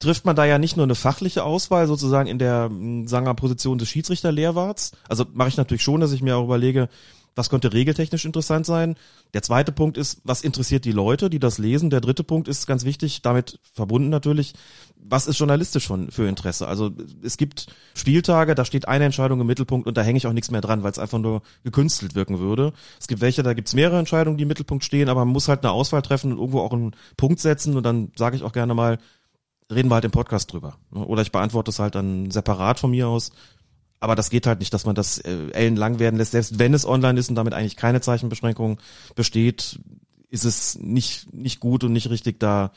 trifft 0.00 0.24
man 0.24 0.34
da 0.34 0.44
ja 0.44 0.58
nicht 0.58 0.76
nur 0.76 0.84
eine 0.84 0.94
fachliche 0.94 1.44
Auswahl 1.44 1.86
sozusagen 1.86 2.28
in 2.28 2.38
der 2.38 2.68
mh, 2.68 3.08
sagen 3.08 3.26
wir, 3.26 3.34
Position 3.34 3.78
des 3.78 3.88
Schiedsrichterlehrwarts. 3.88 4.92
Also 5.08 5.26
mache 5.32 5.50
ich 5.50 5.56
natürlich 5.56 5.82
schon, 5.82 6.00
dass 6.00 6.12
ich 6.12 6.22
mir 6.22 6.36
auch 6.36 6.44
überlege, 6.44 6.88
was 7.36 7.48
könnte 7.48 7.72
regeltechnisch 7.72 8.24
interessant 8.24 8.66
sein. 8.66 8.96
Der 9.34 9.42
zweite 9.42 9.72
Punkt 9.72 9.96
ist, 9.96 10.20
was 10.24 10.42
interessiert 10.42 10.84
die 10.84 10.92
Leute, 10.92 11.30
die 11.30 11.38
das 11.38 11.58
lesen. 11.58 11.90
Der 11.90 12.00
dritte 12.00 12.24
Punkt 12.24 12.48
ist 12.48 12.66
ganz 12.66 12.84
wichtig, 12.84 13.22
damit 13.22 13.60
verbunden 13.72 14.08
natürlich, 14.08 14.54
was 14.96 15.26
ist 15.26 15.38
journalistisch 15.38 15.86
von, 15.86 16.10
für 16.10 16.26
Interesse. 16.26 16.66
Also 16.66 16.90
es 17.22 17.36
gibt 17.36 17.68
Spieltage, 17.94 18.54
da 18.54 18.64
steht 18.64 18.88
eine 18.88 19.04
Entscheidung 19.04 19.40
im 19.40 19.46
Mittelpunkt 19.46 19.86
und 19.86 19.96
da 19.96 20.02
hänge 20.02 20.16
ich 20.16 20.26
auch 20.26 20.32
nichts 20.32 20.50
mehr 20.50 20.60
dran, 20.60 20.82
weil 20.82 20.90
es 20.90 20.98
einfach 20.98 21.18
nur 21.18 21.42
gekünstelt 21.62 22.14
wirken 22.14 22.40
würde. 22.40 22.72
Es 22.98 23.06
gibt 23.06 23.20
welche, 23.20 23.42
da 23.42 23.54
gibt's 23.54 23.74
mehrere 23.74 23.98
Entscheidungen, 23.98 24.36
die 24.36 24.42
im 24.42 24.48
Mittelpunkt 24.48 24.84
stehen, 24.84 25.08
aber 25.08 25.24
man 25.24 25.32
muss 25.32 25.48
halt 25.48 25.62
eine 25.62 25.72
Auswahl 25.72 26.02
treffen 26.02 26.32
und 26.32 26.38
irgendwo 26.38 26.60
auch 26.60 26.72
einen 26.72 26.96
Punkt 27.16 27.40
setzen 27.40 27.76
und 27.76 27.84
dann 27.84 28.10
sage 28.16 28.36
ich 28.36 28.42
auch 28.42 28.52
gerne 28.52 28.74
mal, 28.74 28.98
reden 29.70 29.90
wir 29.90 29.94
halt 29.94 30.04
im 30.04 30.10
Podcast 30.10 30.52
drüber. 30.52 30.76
Oder 30.92 31.22
ich 31.22 31.32
beantworte 31.32 31.70
es 31.70 31.78
halt 31.78 31.94
dann 31.94 32.30
separat 32.30 32.80
von 32.80 32.90
mir 32.90 33.08
aus. 33.08 33.32
Aber 34.00 34.16
das 34.16 34.30
geht 34.30 34.46
halt 34.46 34.60
nicht, 34.60 34.72
dass 34.72 34.86
man 34.86 34.94
das 34.94 35.18
äh, 35.18 35.50
ellenlang 35.52 35.98
werden 35.98 36.16
lässt. 36.16 36.32
Selbst 36.32 36.58
wenn 36.58 36.74
es 36.74 36.86
online 36.86 37.20
ist 37.20 37.28
und 37.28 37.34
damit 37.34 37.52
eigentlich 37.52 37.76
keine 37.76 38.00
Zeichenbeschränkung 38.00 38.78
besteht, 39.14 39.78
ist 40.30 40.44
es 40.44 40.78
nicht, 40.78 41.32
nicht 41.34 41.60
gut 41.60 41.84
und 41.84 41.92
nicht 41.92 42.08
richtig, 42.08 42.40
da 42.40 42.72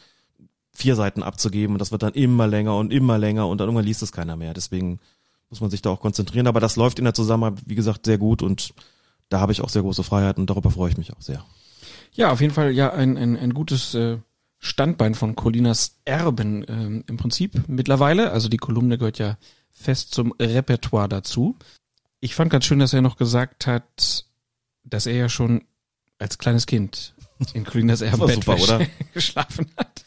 vier 0.73 0.95
Seiten 0.95 1.23
abzugeben. 1.23 1.75
Und 1.75 1.79
das 1.79 1.91
wird 1.91 2.03
dann 2.03 2.13
immer 2.13 2.47
länger 2.47 2.75
und 2.77 2.91
immer 2.91 3.17
länger 3.17 3.47
und 3.47 3.59
dann 3.59 3.67
irgendwann 3.67 3.85
liest 3.85 4.03
es 4.03 4.11
keiner 4.11 4.35
mehr. 4.35 4.53
Deswegen 4.53 4.99
muss 5.49 5.61
man 5.61 5.69
sich 5.69 5.81
da 5.81 5.91
auch 5.91 6.01
konzentrieren. 6.01 6.47
Aber 6.47 6.59
das 6.59 6.75
läuft 6.75 6.99
in 6.99 7.05
der 7.05 7.13
Zusammenarbeit, 7.13 7.63
wie 7.67 7.75
gesagt, 7.75 8.05
sehr 8.05 8.17
gut 8.17 8.41
und 8.41 8.73
da 9.29 9.39
habe 9.39 9.51
ich 9.51 9.61
auch 9.61 9.69
sehr 9.69 9.81
große 9.81 10.03
Freiheiten 10.03 10.41
und 10.41 10.49
darüber 10.49 10.71
freue 10.71 10.89
ich 10.89 10.97
mich 10.97 11.13
auch 11.13 11.21
sehr. 11.21 11.43
Ja, 12.13 12.31
auf 12.31 12.41
jeden 12.41 12.53
Fall 12.53 12.71
ja 12.71 12.91
ein, 12.91 13.17
ein, 13.17 13.37
ein 13.37 13.53
gutes 13.53 13.95
äh, 13.95 14.17
Standbein 14.63 15.13
von 15.13 15.35
Colinas 15.35 15.99
Erben 16.05 16.63
ähm, 16.69 17.03
im 17.07 17.17
Prinzip 17.17 17.67
mittlerweile. 17.67 18.31
Also 18.31 18.47
die 18.47 18.57
Kolumne 18.57 18.97
gehört 18.97 19.19
ja 19.19 19.37
fest 19.71 20.13
zum 20.13 20.31
Repertoire 20.39 21.09
dazu. 21.09 21.57
Ich 22.21 22.33
fand 22.33 22.49
ganz 22.49 22.63
schön, 22.63 22.79
dass 22.79 22.93
er 22.93 23.01
noch 23.01 23.17
gesagt 23.17 23.67
hat, 23.67 24.25
dass 24.85 25.05
er 25.05 25.15
ja 25.15 25.27
schon 25.27 25.65
als 26.17 26.37
kleines 26.37 26.65
Kind 26.65 27.13
in 27.53 27.65
Colinas 27.65 28.01
war 28.01 28.29
super, 28.29 28.79
geschlafen 29.13 29.69
hat. 29.75 30.05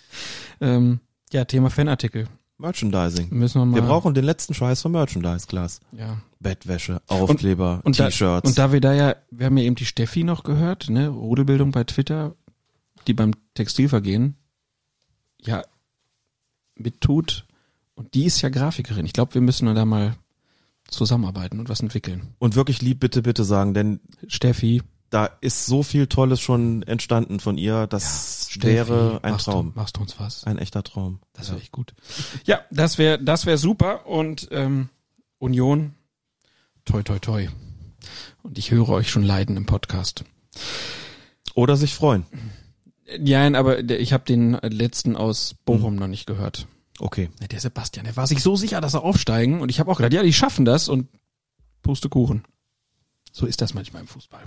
Ähm, 0.63 1.01
ja, 1.35 1.45
Thema 1.45 1.69
Fanartikel. 1.69 2.27
Merchandising. 2.57 3.29
Müssen 3.33 3.61
wir 3.61 3.67
mal. 3.67 3.75
Wir 3.75 3.83
brauchen 3.83 4.15
den 4.15 4.25
letzten 4.25 4.55
Scheiß 4.55 4.81
vom 4.81 4.93
Merchandise, 4.93 5.47
Klaas. 5.47 5.81
Ja. 5.93 6.23
Bettwäsche, 6.41 7.03
Aufkleber, 7.09 7.83
T-Shirts. 7.85 8.49
und 8.49 8.57
da 8.57 8.73
wir 8.73 8.81
da 8.81 8.95
ja, 8.95 9.17
wir 9.31 9.45
haben 9.45 9.59
ja 9.59 9.65
eben 9.65 9.75
die 9.75 9.85
Steffi 9.85 10.25
noch 10.25 10.45
gehört, 10.45 10.89
ne, 10.89 11.09
Rudelbildung 11.09 11.73
bei 11.73 11.85
Twitter, 11.85 12.35
die 13.07 13.13
beim 13.13 13.33
Textilvergehen 13.53 14.37
ja 15.47 15.65
mittut. 16.75 17.47
Und 17.95 18.15
die 18.15 18.25
ist 18.25 18.43
ja 18.43 18.49
Grafikerin. 18.51 19.07
Ich 19.07 19.13
glaube, 19.13 19.35
wir 19.35 19.41
müssen 19.41 19.75
da 19.75 19.85
mal 19.85 20.17
zusammenarbeiten 20.89 21.59
und 21.59 21.69
was 21.69 21.81
entwickeln. 21.81 22.35
Und 22.39 22.55
wirklich 22.55 22.83
lieb 22.83 23.01
bitte, 23.01 23.23
bitte 23.23 23.45
sagen, 23.45 23.75
denn 23.75 24.01
Steffi, 24.29 24.83
da 25.11 25.27
ist 25.41 25.67
so 25.67 25.83
viel 25.83 26.07
Tolles 26.07 26.41
schon 26.41 26.83
entstanden 26.83 27.41
von 27.41 27.59
ihr. 27.59 27.87
Das 27.87 28.51
wäre 28.61 29.21
ein 29.23 29.33
machst 29.33 29.47
Traum. 29.47 29.73
Du, 29.73 29.79
machst 29.81 29.97
du 29.97 30.01
uns 30.03 30.19
was? 30.19 30.45
Ein 30.45 30.59
echter 30.59 30.83
Traum. 30.83 31.21
Das 31.33 31.49
wäre 31.49 31.61
echt 31.61 31.73
gut. 31.73 31.95
Ja, 32.45 32.61
das 32.71 32.99
wäre 32.99 33.23
das 33.23 33.47
wäre 33.47 33.59
super 33.59 34.07
und 34.07 34.49
ähm, 34.51 34.89
Union, 35.39 35.95
toi 36.85 37.03
toi 37.03 37.19
toi. 37.19 37.49
Und 38.43 38.59
ich 38.59 38.71
höre 38.71 38.89
euch 38.91 39.11
schon 39.11 39.23
leiden 39.23 39.57
im 39.57 39.67
Podcast. 39.67 40.25
Oder 41.55 41.77
sich 41.77 41.95
freuen. 41.95 42.27
Ja, 43.09 43.41
nein, 43.41 43.55
aber 43.55 43.79
ich 43.89 44.13
habe 44.13 44.25
den 44.25 44.55
letzten 44.63 45.17
aus 45.17 45.55
Bochum 45.65 45.95
Mhm. 45.95 46.01
noch 46.01 46.07
nicht 46.09 46.27
gehört. 46.27 46.67
Okay. 46.99 47.31
Der 47.51 47.61
Sebastian, 47.61 48.05
der 48.07 48.17
war 48.17 48.27
sich 48.27 48.43
so 48.43 48.57
sicher, 48.57 48.81
dass 48.81 48.95
er 48.95 49.03
aufsteigen 49.05 49.61
und 49.61 49.69
ich 49.71 49.79
habe 49.81 49.91
auch 49.91 49.99
gedacht, 49.99 50.13
ja, 50.15 50.23
die 50.23 50.33
schaffen 50.33 50.65
das 50.65 50.89
und 50.89 51.09
Pustekuchen. 51.83 52.45
So 53.33 53.47
ist 53.47 53.61
das 53.61 53.75
manchmal 53.75 54.03
im 54.03 54.09
Fußball. 54.09 54.41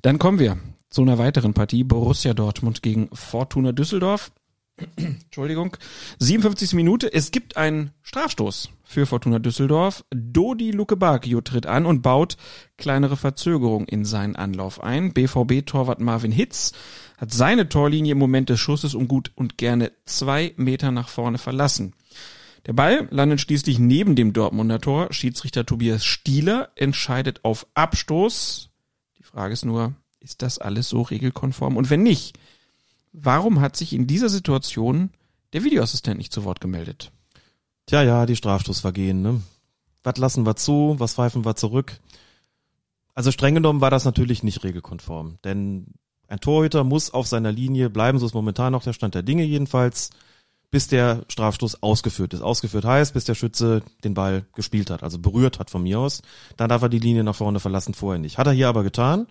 Dann 0.00 0.18
kommen 0.18 0.38
wir 0.38 0.58
zu 0.90 1.02
einer 1.02 1.18
weiteren 1.18 1.54
Partie. 1.54 1.84
Borussia 1.84 2.34
Dortmund 2.34 2.82
gegen 2.82 3.08
Fortuna 3.12 3.72
Düsseldorf. 3.72 4.32
Entschuldigung. 4.96 5.76
57. 6.18 6.74
Minute. 6.74 7.12
Es 7.12 7.30
gibt 7.30 7.56
einen 7.56 7.92
Strafstoß 8.02 8.70
für 8.82 9.06
Fortuna 9.06 9.38
Düsseldorf. 9.38 10.04
Dodi 10.10 10.70
Lukebakio 10.70 11.40
tritt 11.40 11.66
an 11.66 11.86
und 11.86 12.02
baut 12.02 12.36
kleinere 12.76 13.16
Verzögerung 13.16 13.86
in 13.86 14.04
seinen 14.04 14.36
Anlauf 14.36 14.82
ein. 14.82 15.12
BVB-Torwart 15.12 16.00
Marvin 16.00 16.32
Hitz 16.32 16.72
hat 17.16 17.32
seine 17.32 17.68
Torlinie 17.68 18.12
im 18.12 18.18
Moment 18.18 18.48
des 18.48 18.60
Schusses 18.60 18.94
um 18.94 19.08
gut 19.08 19.32
und 19.34 19.58
gerne 19.58 19.92
zwei 20.04 20.54
Meter 20.56 20.90
nach 20.90 21.08
vorne 21.08 21.38
verlassen. 21.38 21.94
Der 22.66 22.74
Ball 22.74 23.08
landet 23.10 23.40
schließlich 23.40 23.78
neben 23.78 24.14
dem 24.14 24.32
Dortmunder 24.32 24.80
Tor. 24.80 25.12
Schiedsrichter 25.12 25.66
Tobias 25.66 26.04
Stieler 26.04 26.70
entscheidet 26.76 27.44
auf 27.44 27.66
Abstoß. 27.74 28.70
Die 29.18 29.24
Frage 29.24 29.52
ist 29.52 29.64
nur, 29.64 29.94
ist 30.20 30.42
das 30.42 30.58
alles 30.58 30.88
so 30.88 31.02
regelkonform? 31.02 31.76
Und 31.76 31.90
wenn 31.90 32.04
nicht, 32.04 32.38
warum 33.12 33.60
hat 33.60 33.76
sich 33.76 33.92
in 33.92 34.06
dieser 34.06 34.28
Situation 34.28 35.10
der 35.52 35.64
Videoassistent 35.64 36.18
nicht 36.18 36.32
zu 36.32 36.44
Wort 36.44 36.60
gemeldet? 36.60 37.12
Tja, 37.86 38.02
ja, 38.02 38.26
die 38.26 38.36
Strafstoßvergehen, 38.36 39.22
ne? 39.22 39.42
Was 40.02 40.18
lassen 40.18 40.46
wir 40.46 40.56
zu, 40.56 40.96
was 40.98 41.14
pfeifen 41.14 41.44
wir 41.44 41.54
zurück? 41.54 42.00
Also 43.14 43.30
streng 43.30 43.54
genommen 43.54 43.80
war 43.80 43.90
das 43.90 44.04
natürlich 44.04 44.42
nicht 44.42 44.64
regelkonform, 44.64 45.38
denn 45.44 45.86
ein 46.28 46.40
Torhüter 46.40 46.82
muss 46.82 47.10
auf 47.10 47.26
seiner 47.26 47.52
Linie 47.52 47.90
bleiben, 47.90 48.18
so 48.18 48.26
ist 48.26 48.34
momentan 48.34 48.72
noch 48.72 48.82
der 48.82 48.94
Stand 48.94 49.14
der 49.14 49.22
Dinge 49.22 49.44
jedenfalls, 49.44 50.10
bis 50.70 50.88
der 50.88 51.26
Strafstoß 51.28 51.82
ausgeführt 51.82 52.32
ist. 52.32 52.40
Ausgeführt 52.40 52.86
heißt, 52.86 53.12
bis 53.12 53.24
der 53.24 53.34
Schütze 53.34 53.82
den 54.02 54.14
Ball 54.14 54.46
gespielt 54.54 54.88
hat, 54.88 55.02
also 55.02 55.18
berührt 55.18 55.58
hat 55.58 55.68
von 55.68 55.82
mir 55.82 56.00
aus. 56.00 56.22
Dann 56.56 56.70
darf 56.70 56.80
er 56.80 56.88
die 56.88 56.98
Linie 56.98 57.22
nach 57.22 57.34
vorne 57.34 57.60
verlassen, 57.60 57.92
vorher 57.92 58.18
nicht. 58.18 58.38
Hat 58.38 58.46
er 58.46 58.54
hier 58.54 58.68
aber 58.68 58.82
getan. 58.82 59.26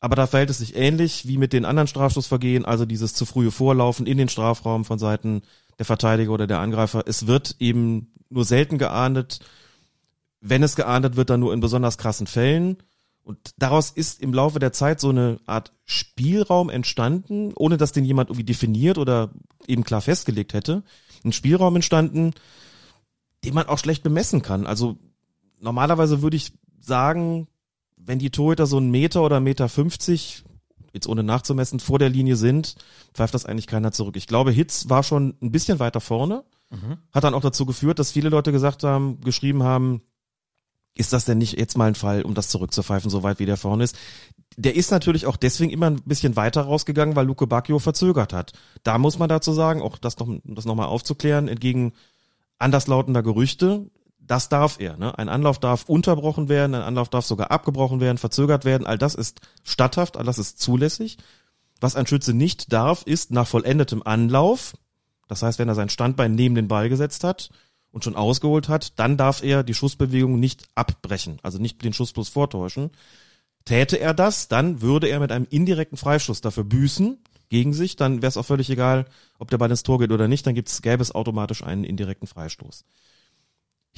Aber 0.00 0.14
da 0.14 0.26
verhält 0.26 0.50
es 0.50 0.58
sich 0.58 0.76
ähnlich 0.76 1.26
wie 1.26 1.38
mit 1.38 1.52
den 1.52 1.64
anderen 1.64 1.88
Strafstoßvergehen, 1.88 2.64
also 2.64 2.84
dieses 2.84 3.14
zu 3.14 3.26
frühe 3.26 3.50
Vorlaufen 3.50 4.06
in 4.06 4.18
den 4.18 4.28
Strafraum 4.28 4.84
von 4.84 4.98
Seiten 4.98 5.42
der 5.78 5.86
Verteidiger 5.86 6.32
oder 6.32 6.46
der 6.46 6.60
Angreifer. 6.60 7.04
Es 7.06 7.26
wird 7.26 7.56
eben 7.58 8.12
nur 8.28 8.44
selten 8.44 8.78
geahndet. 8.78 9.40
Wenn 10.40 10.62
es 10.62 10.76
geahndet 10.76 11.16
wird, 11.16 11.30
dann 11.30 11.40
nur 11.40 11.52
in 11.52 11.60
besonders 11.60 11.98
krassen 11.98 12.26
Fällen. 12.26 12.76
Und 13.24 13.54
daraus 13.58 13.90
ist 13.90 14.22
im 14.22 14.32
Laufe 14.32 14.58
der 14.58 14.72
Zeit 14.72 15.00
so 15.00 15.10
eine 15.10 15.38
Art 15.46 15.72
Spielraum 15.84 16.70
entstanden, 16.70 17.52
ohne 17.54 17.76
dass 17.76 17.92
den 17.92 18.04
jemand 18.04 18.30
irgendwie 18.30 18.44
definiert 18.44 18.98
oder 18.98 19.30
eben 19.66 19.84
klar 19.84 20.00
festgelegt 20.00 20.54
hätte. 20.54 20.82
Ein 21.24 21.32
Spielraum 21.32 21.76
entstanden, 21.76 22.32
den 23.44 23.54
man 23.54 23.66
auch 23.66 23.78
schlecht 23.78 24.02
bemessen 24.02 24.42
kann. 24.42 24.66
Also 24.66 24.96
normalerweise 25.60 26.22
würde 26.22 26.36
ich 26.36 26.52
sagen, 26.80 27.48
wenn 28.08 28.18
die 28.18 28.30
Torhüter 28.30 28.66
so 28.66 28.78
einen 28.78 28.90
Meter 28.90 29.22
oder 29.22 29.38
Meter 29.38 29.68
50, 29.68 30.42
jetzt 30.94 31.06
ohne 31.06 31.22
nachzumessen, 31.22 31.78
vor 31.78 31.98
der 31.98 32.08
Linie 32.08 32.36
sind, 32.36 32.74
pfeift 33.12 33.34
das 33.34 33.44
eigentlich 33.44 33.66
keiner 33.66 33.92
zurück. 33.92 34.16
Ich 34.16 34.26
glaube, 34.26 34.50
Hitz 34.50 34.88
war 34.88 35.02
schon 35.02 35.34
ein 35.42 35.52
bisschen 35.52 35.78
weiter 35.78 36.00
vorne, 36.00 36.42
Mhm. 36.70 36.98
hat 37.12 37.24
dann 37.24 37.34
auch 37.34 37.42
dazu 37.42 37.66
geführt, 37.66 37.98
dass 37.98 38.12
viele 38.12 38.30
Leute 38.30 38.50
gesagt 38.50 38.82
haben, 38.82 39.20
geschrieben 39.20 39.62
haben, 39.62 40.00
ist 40.94 41.12
das 41.12 41.26
denn 41.26 41.38
nicht 41.38 41.58
jetzt 41.58 41.76
mal 41.76 41.86
ein 41.88 41.94
Fall, 41.94 42.22
um 42.22 42.34
das 42.34 42.48
zurückzupfeifen, 42.48 43.10
so 43.10 43.22
weit 43.22 43.38
wie 43.38 43.46
der 43.46 43.56
vorne 43.58 43.84
ist? 43.84 43.96
Der 44.56 44.74
ist 44.74 44.90
natürlich 44.90 45.26
auch 45.26 45.36
deswegen 45.36 45.70
immer 45.70 45.86
ein 45.86 46.02
bisschen 46.04 46.34
weiter 46.34 46.62
rausgegangen, 46.62 47.14
weil 47.14 47.26
Luke 47.26 47.46
Bacchio 47.46 47.78
verzögert 47.78 48.32
hat. 48.32 48.52
Da 48.84 48.96
muss 48.98 49.18
man 49.18 49.28
dazu 49.28 49.52
sagen, 49.52 49.82
auch 49.82 49.98
das 49.98 50.18
noch, 50.18 50.26
um 50.28 50.40
das 50.44 50.64
nochmal 50.64 50.88
aufzuklären, 50.88 51.46
entgegen 51.46 51.92
anderslautender 52.58 53.22
Gerüchte, 53.22 53.86
das 54.28 54.48
darf 54.48 54.78
er. 54.78 54.96
Ne? 54.96 55.18
Ein 55.18 55.28
Anlauf 55.28 55.58
darf 55.58 55.88
unterbrochen 55.88 56.48
werden, 56.48 56.74
ein 56.74 56.82
Anlauf 56.82 57.08
darf 57.08 57.26
sogar 57.26 57.50
abgebrochen 57.50 58.00
werden, 58.00 58.18
verzögert 58.18 58.64
werden. 58.64 58.86
All 58.86 58.98
das 58.98 59.14
ist 59.14 59.40
statthaft, 59.64 60.16
all 60.16 60.24
das 60.24 60.38
ist 60.38 60.60
zulässig. 60.60 61.18
Was 61.80 61.96
ein 61.96 62.06
Schütze 62.06 62.34
nicht 62.34 62.72
darf, 62.72 63.02
ist 63.04 63.30
nach 63.30 63.46
vollendetem 63.46 64.02
Anlauf, 64.04 64.74
das 65.28 65.42
heißt, 65.42 65.58
wenn 65.58 65.68
er 65.68 65.74
sein 65.74 65.90
Standbein 65.90 66.34
neben 66.34 66.54
den 66.54 66.68
Ball 66.68 66.88
gesetzt 66.88 67.22
hat 67.22 67.50
und 67.92 68.02
schon 68.02 68.16
ausgeholt 68.16 68.68
hat, 68.68 68.98
dann 68.98 69.16
darf 69.16 69.42
er 69.42 69.62
die 69.62 69.74
Schussbewegung 69.74 70.40
nicht 70.40 70.68
abbrechen, 70.74 71.38
also 71.42 71.58
nicht 71.58 71.82
den 71.84 71.92
Schuss 71.92 72.12
bloß 72.12 72.30
vortäuschen. 72.30 72.90
Täte 73.64 74.00
er 74.00 74.14
das, 74.14 74.48
dann 74.48 74.80
würde 74.80 75.08
er 75.08 75.20
mit 75.20 75.30
einem 75.30 75.46
indirekten 75.48 75.98
Freischuss 75.98 76.40
dafür 76.40 76.64
büßen 76.64 77.18
gegen 77.50 77.74
sich, 77.74 77.96
dann 77.96 78.22
wäre 78.22 78.28
es 78.28 78.36
auch 78.36 78.46
völlig 78.46 78.70
egal, 78.70 79.06
ob 79.38 79.50
der 79.50 79.58
Ball 79.58 79.70
ins 79.70 79.82
Tor 79.82 79.98
geht 79.98 80.10
oder 80.10 80.28
nicht, 80.28 80.46
dann 80.46 80.54
gibt's, 80.54 80.82
gäbe 80.82 81.02
es 81.02 81.14
automatisch 81.14 81.62
einen 81.62 81.84
indirekten 81.84 82.26
Freistoß. 82.26 82.84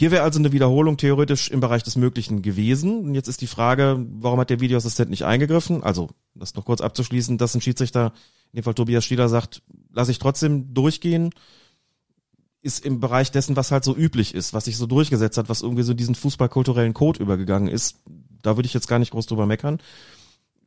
Hier 0.00 0.10
wäre 0.10 0.22
also 0.22 0.38
eine 0.38 0.50
Wiederholung 0.52 0.96
theoretisch 0.96 1.50
im 1.50 1.60
Bereich 1.60 1.82
des 1.82 1.94
Möglichen 1.94 2.40
gewesen. 2.40 3.00
Und 3.00 3.14
jetzt 3.14 3.28
ist 3.28 3.42
die 3.42 3.46
Frage, 3.46 4.02
warum 4.12 4.40
hat 4.40 4.48
der 4.48 4.60
Videoassistent 4.60 5.10
nicht 5.10 5.26
eingegriffen? 5.26 5.82
Also, 5.82 6.08
das 6.34 6.54
noch 6.54 6.64
kurz 6.64 6.80
abzuschließen, 6.80 7.36
dass 7.36 7.54
ein 7.54 7.60
Schiedsrichter, 7.60 8.14
in 8.50 8.56
dem 8.56 8.64
Fall 8.64 8.72
Tobias 8.72 9.04
Stieler, 9.04 9.28
sagt, 9.28 9.62
lasse 9.92 10.10
ich 10.10 10.18
trotzdem 10.18 10.72
durchgehen, 10.72 11.34
ist 12.62 12.82
im 12.82 12.98
Bereich 12.98 13.30
dessen, 13.30 13.56
was 13.56 13.72
halt 13.72 13.84
so 13.84 13.94
üblich 13.94 14.34
ist, 14.34 14.54
was 14.54 14.64
sich 14.64 14.78
so 14.78 14.86
durchgesetzt 14.86 15.36
hat, 15.36 15.50
was 15.50 15.60
irgendwie 15.60 15.82
so 15.82 15.92
diesen 15.92 16.14
fußballkulturellen 16.14 16.94
Code 16.94 17.22
übergegangen 17.22 17.68
ist. 17.68 17.98
Da 18.40 18.56
würde 18.56 18.68
ich 18.68 18.72
jetzt 18.72 18.88
gar 18.88 19.00
nicht 19.00 19.10
groß 19.10 19.26
drüber 19.26 19.44
meckern. 19.44 19.82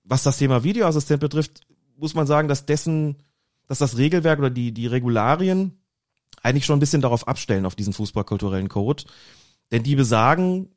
Was 0.03 0.21
das 0.21 0.37
Thema 0.37 0.63
Videoassistent 0.63 1.21
betrifft, 1.21 1.61
muss 1.97 2.13
man 2.13 2.27
sagen, 2.27 2.49
dass 2.49 2.67
dessen, 2.67 3.15
dass 3.65 3.79
das 3.79 3.97
Regelwerk 3.97 4.37
oder 4.37 4.51
die, 4.51 4.73
die 4.73 4.85
Regularien 4.85 5.79
eigentlich 6.43 6.65
schon 6.65 6.77
ein 6.77 6.81
bisschen 6.81 7.01
darauf 7.01 7.27
abstellen, 7.27 7.65
auf 7.65 7.75
diesen 7.75 7.93
fußballkulturellen 7.93 8.69
Code. 8.69 9.03
Denn 9.71 9.83
die 9.83 9.95
besagen, 9.95 10.69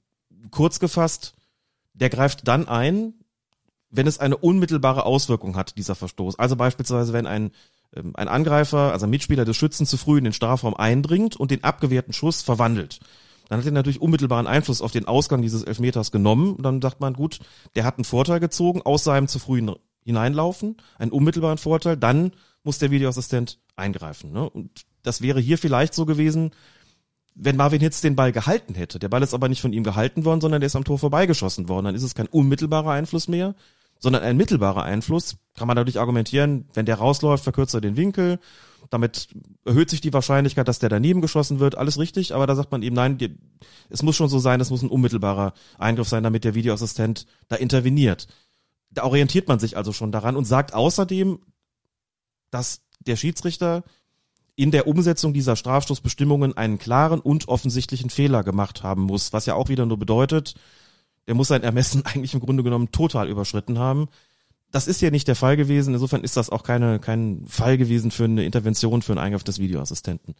kurz 0.50 0.80
gefasst, 0.80 1.34
der 1.92 2.08
greift 2.08 2.48
dann 2.48 2.68
ein, 2.68 3.14
wenn 3.90 4.06
es 4.06 4.18
eine 4.18 4.36
unmittelbare 4.36 5.04
Auswirkung 5.04 5.56
hat, 5.56 5.76
dieser 5.76 5.94
Verstoß. 5.94 6.38
Also 6.38 6.56
beispielsweise, 6.56 7.12
wenn 7.12 7.26
ein, 7.26 7.50
ähm, 7.94 8.12
ein 8.14 8.28
Angreifer, 8.28 8.92
also 8.92 9.06
ein 9.06 9.10
Mitspieler 9.10 9.44
des 9.44 9.56
Schützen 9.56 9.86
zu 9.86 9.96
früh 9.96 10.18
in 10.18 10.24
den 10.24 10.32
Strafraum 10.32 10.74
eindringt 10.74 11.36
und 11.36 11.50
den 11.50 11.64
abgewehrten 11.64 12.12
Schuss 12.12 12.42
verwandelt. 12.42 13.00
Dann 13.48 13.60
hat 13.60 13.66
er 13.66 13.72
natürlich 13.72 14.00
unmittelbaren 14.00 14.46
Einfluss 14.46 14.82
auf 14.82 14.92
den 14.92 15.06
Ausgang 15.06 15.40
dieses 15.40 15.62
Elfmeters 15.62 16.10
genommen. 16.10 16.54
Und 16.56 16.62
dann 16.62 16.82
sagt 16.82 17.00
man, 17.00 17.14
gut, 17.14 17.38
der 17.76 17.84
hat 17.84 17.96
einen 17.96 18.04
Vorteil 18.04 18.40
gezogen 18.40 18.82
aus 18.82 19.04
seinem 19.04 19.28
zu 19.28 19.38
frühen 19.38 19.72
Hineinlaufen, 20.04 20.76
einen 20.98 21.12
unmittelbaren 21.12 21.58
Vorteil, 21.58 21.96
dann 21.96 22.32
muss 22.62 22.78
der 22.78 22.90
Videoassistent 22.90 23.58
eingreifen. 23.76 24.32
Ne? 24.32 24.48
Und 24.48 24.82
das 25.06 25.22
wäre 25.22 25.40
hier 25.40 25.56
vielleicht 25.56 25.94
so 25.94 26.04
gewesen, 26.04 26.50
wenn 27.34 27.56
Marvin 27.56 27.80
Hitz 27.80 28.00
den 28.00 28.16
Ball 28.16 28.32
gehalten 28.32 28.74
hätte. 28.74 28.98
Der 28.98 29.08
Ball 29.08 29.22
ist 29.22 29.34
aber 29.34 29.48
nicht 29.48 29.60
von 29.60 29.72
ihm 29.72 29.84
gehalten 29.84 30.24
worden, 30.24 30.40
sondern 30.40 30.60
der 30.60 30.66
ist 30.66 30.76
am 30.76 30.84
Tor 30.84 30.98
vorbeigeschossen 30.98 31.68
worden. 31.68 31.84
Dann 31.84 31.94
ist 31.94 32.02
es 32.02 32.14
kein 32.14 32.26
unmittelbarer 32.26 32.90
Einfluss 32.90 33.28
mehr, 33.28 33.54
sondern 34.00 34.22
ein 34.22 34.36
mittelbarer 34.36 34.82
Einfluss. 34.82 35.36
Kann 35.54 35.68
man 35.68 35.76
dadurch 35.76 36.00
argumentieren, 36.00 36.68
wenn 36.74 36.86
der 36.86 36.96
rausläuft, 36.96 37.44
verkürzt 37.44 37.74
er 37.74 37.80
den 37.80 37.96
Winkel. 37.96 38.40
Damit 38.90 39.28
erhöht 39.64 39.90
sich 39.90 40.00
die 40.00 40.12
Wahrscheinlichkeit, 40.12 40.66
dass 40.66 40.78
der 40.78 40.88
daneben 40.88 41.20
geschossen 41.20 41.60
wird. 41.60 41.76
Alles 41.76 41.98
richtig, 41.98 42.34
aber 42.34 42.46
da 42.46 42.54
sagt 42.54 42.72
man 42.72 42.82
eben, 42.82 42.96
nein, 42.96 43.18
es 43.90 44.02
muss 44.02 44.16
schon 44.16 44.28
so 44.28 44.38
sein, 44.38 44.60
es 44.60 44.70
muss 44.70 44.82
ein 44.82 44.90
unmittelbarer 44.90 45.52
Eingriff 45.78 46.08
sein, 46.08 46.22
damit 46.22 46.44
der 46.44 46.54
Videoassistent 46.54 47.26
da 47.48 47.56
interveniert. 47.56 48.26
Da 48.90 49.04
orientiert 49.04 49.46
man 49.46 49.58
sich 49.58 49.76
also 49.76 49.92
schon 49.92 50.10
daran 50.10 50.36
und 50.36 50.46
sagt 50.46 50.72
außerdem, 50.72 51.38
dass 52.50 52.80
der 53.00 53.16
Schiedsrichter 53.16 53.84
in 54.56 54.70
der 54.70 54.86
Umsetzung 54.86 55.34
dieser 55.34 55.54
Strafstoßbestimmungen 55.54 56.56
einen 56.56 56.78
klaren 56.78 57.20
und 57.20 57.48
offensichtlichen 57.48 58.10
Fehler 58.10 58.42
gemacht 58.42 58.82
haben 58.82 59.02
muss, 59.02 59.32
was 59.32 59.46
ja 59.46 59.54
auch 59.54 59.68
wieder 59.68 59.84
nur 59.84 59.98
bedeutet, 59.98 60.54
der 61.26 61.34
muss 61.34 61.48
sein 61.48 61.62
Ermessen 61.62 62.02
eigentlich 62.06 62.34
im 62.34 62.40
Grunde 62.40 62.62
genommen 62.62 62.90
total 62.90 63.28
überschritten 63.28 63.78
haben. 63.78 64.08
Das 64.72 64.88
ist 64.88 65.00
ja 65.00 65.10
nicht 65.10 65.28
der 65.28 65.36
Fall 65.36 65.56
gewesen, 65.56 65.94
insofern 65.94 66.24
ist 66.24 66.36
das 66.36 66.50
auch 66.50 66.62
keine, 66.62 66.98
kein 66.98 67.44
Fall 67.46 67.78
gewesen 67.78 68.10
für 68.10 68.24
eine 68.24 68.44
Intervention, 68.44 69.02
für 69.02 69.12
einen 69.12 69.20
Eingriff 69.20 69.44
des 69.44 69.58
Videoassistenten. 69.58 70.34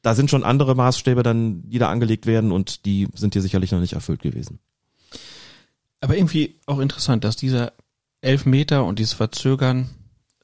Da 0.00 0.14
sind 0.14 0.30
schon 0.30 0.44
andere 0.44 0.74
Maßstäbe 0.74 1.22
dann, 1.22 1.68
die 1.68 1.78
da 1.78 1.90
angelegt 1.90 2.26
werden 2.26 2.52
und 2.52 2.86
die 2.86 3.08
sind 3.14 3.34
hier 3.34 3.42
sicherlich 3.42 3.72
noch 3.72 3.80
nicht 3.80 3.94
erfüllt 3.94 4.22
gewesen. 4.22 4.60
Aber 6.00 6.16
irgendwie 6.16 6.60
auch 6.66 6.78
interessant, 6.78 7.24
dass 7.24 7.36
dieser 7.36 7.72
Elfmeter 8.20 8.84
und 8.84 9.00
dieses 9.00 9.12
Verzögern 9.12 9.90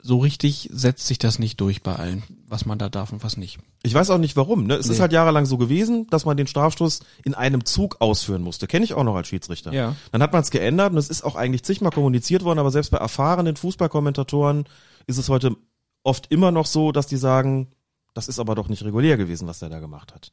so 0.06 0.18
richtig 0.18 0.68
setzt 0.70 1.06
sich 1.06 1.18
das 1.18 1.38
nicht 1.38 1.58
durch 1.62 1.82
bei 1.82 1.96
allen, 1.96 2.22
was 2.46 2.66
man 2.66 2.78
da 2.78 2.90
darf 2.90 3.10
und 3.10 3.24
was 3.24 3.38
nicht. 3.38 3.58
Ich 3.82 3.94
weiß 3.94 4.10
auch 4.10 4.18
nicht 4.18 4.36
warum. 4.36 4.66
Ne? 4.66 4.74
Es 4.74 4.86
Nee. 4.86 4.92
ist 4.92 5.00
halt 5.00 5.12
jahrelang 5.14 5.46
so 5.46 5.56
gewesen, 5.56 6.06
dass 6.10 6.26
man 6.26 6.36
den 6.36 6.46
Strafstoß 6.46 7.00
in 7.24 7.32
einem 7.32 7.64
Zug 7.64 7.96
ausführen 8.02 8.42
musste. 8.42 8.66
Kenne 8.66 8.84
ich 8.84 8.92
auch 8.92 9.02
noch 9.04 9.16
als 9.16 9.28
Schiedsrichter. 9.28 9.72
Ja. 9.72 9.96
Dann 10.12 10.22
hat 10.22 10.34
man 10.34 10.42
es 10.42 10.50
geändert 10.50 10.92
und 10.92 10.98
es 10.98 11.08
ist 11.08 11.24
auch 11.24 11.36
eigentlich 11.36 11.62
zigmal 11.64 11.90
kommuniziert 11.90 12.44
worden, 12.44 12.58
aber 12.58 12.70
selbst 12.70 12.90
bei 12.90 12.98
erfahrenen 12.98 13.56
Fußballkommentatoren 13.56 14.64
ist 15.06 15.16
es 15.16 15.30
heute 15.30 15.56
oft 16.02 16.30
immer 16.30 16.50
noch 16.50 16.66
so, 16.66 16.92
dass 16.92 17.06
die 17.06 17.16
sagen, 17.16 17.68
das 18.12 18.28
ist 18.28 18.38
aber 18.38 18.54
doch 18.54 18.68
nicht 18.68 18.84
regulär 18.84 19.16
gewesen, 19.16 19.48
was 19.48 19.60
der 19.60 19.70
da 19.70 19.80
gemacht 19.80 20.14
hat. 20.14 20.32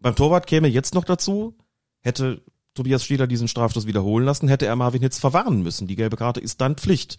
Beim 0.00 0.14
Torwart 0.16 0.46
käme 0.46 0.68
jetzt 0.68 0.94
noch 0.94 1.04
dazu, 1.04 1.54
hätte 2.00 2.40
Tobias 2.72 3.04
Stieler 3.04 3.26
diesen 3.26 3.48
Strafstoß 3.48 3.86
wiederholen 3.86 4.24
lassen, 4.24 4.48
hätte 4.48 4.64
er 4.64 4.76
Marvin 4.76 5.02
Hitz 5.02 5.18
verwarnen 5.18 5.62
müssen. 5.62 5.86
Die 5.88 5.94
gelbe 5.94 6.16
Karte 6.16 6.40
ist 6.40 6.62
dann 6.62 6.76
Pflicht. 6.76 7.18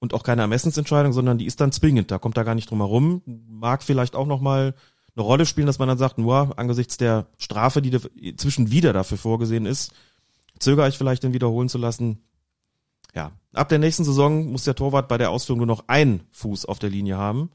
Und 0.00 0.14
auch 0.14 0.22
keine 0.22 0.42
Ermessensentscheidung, 0.42 1.12
sondern 1.12 1.38
die 1.38 1.44
ist 1.46 1.60
dann 1.60 1.72
zwingend. 1.72 2.10
Da 2.10 2.18
kommt 2.18 2.36
er 2.36 2.44
gar 2.44 2.54
nicht 2.54 2.70
drum 2.70 2.78
herum. 2.78 3.22
Mag 3.26 3.82
vielleicht 3.82 4.16
auch 4.16 4.26
noch 4.26 4.40
mal 4.40 4.74
eine 5.14 5.24
Rolle 5.24 5.44
spielen, 5.46 5.66
dass 5.66 5.78
man 5.78 5.88
dann 5.88 5.98
sagt, 5.98 6.18
nur 6.18 6.58
angesichts 6.58 6.96
der 6.96 7.26
Strafe, 7.36 7.82
die 7.82 8.36
zwischen 8.36 8.70
wieder 8.70 8.92
dafür 8.92 9.18
vorgesehen 9.18 9.66
ist, 9.66 9.92
zögere 10.58 10.88
ich 10.88 10.96
vielleicht, 10.96 11.22
den 11.22 11.34
wiederholen 11.34 11.68
zu 11.68 11.78
lassen. 11.78 12.22
Ja, 13.14 13.32
ab 13.52 13.68
der 13.68 13.78
nächsten 13.78 14.04
Saison 14.04 14.50
muss 14.50 14.64
der 14.64 14.74
Torwart 14.74 15.08
bei 15.08 15.18
der 15.18 15.30
Ausführung 15.30 15.58
nur 15.58 15.66
noch 15.66 15.84
einen 15.88 16.22
Fuß 16.30 16.64
auf 16.64 16.78
der 16.78 16.90
Linie 16.90 17.18
haben. 17.18 17.50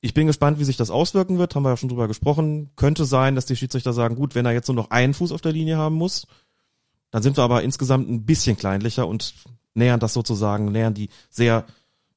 Ich 0.00 0.14
bin 0.14 0.26
gespannt, 0.26 0.58
wie 0.58 0.64
sich 0.64 0.78
das 0.78 0.90
auswirken 0.90 1.38
wird, 1.38 1.54
haben 1.54 1.62
wir 1.62 1.70
ja 1.70 1.76
schon 1.76 1.90
drüber 1.90 2.08
gesprochen. 2.08 2.70
Könnte 2.76 3.04
sein, 3.04 3.34
dass 3.34 3.44
die 3.44 3.56
Schiedsrichter 3.56 3.92
sagen, 3.92 4.16
gut, 4.16 4.34
wenn 4.34 4.46
er 4.46 4.52
jetzt 4.52 4.68
nur 4.68 4.76
noch 4.76 4.90
einen 4.90 5.12
Fuß 5.12 5.32
auf 5.32 5.42
der 5.42 5.52
Linie 5.52 5.76
haben 5.76 5.96
muss, 5.96 6.26
dann 7.10 7.22
sind 7.22 7.36
wir 7.36 7.44
aber 7.44 7.62
insgesamt 7.62 8.08
ein 8.08 8.24
bisschen 8.24 8.56
kleinlicher 8.56 9.06
und 9.06 9.34
nähern 9.74 10.00
das 10.00 10.12
sozusagen, 10.12 10.72
nähern 10.72 10.94
die 10.94 11.08
sehr 11.30 11.64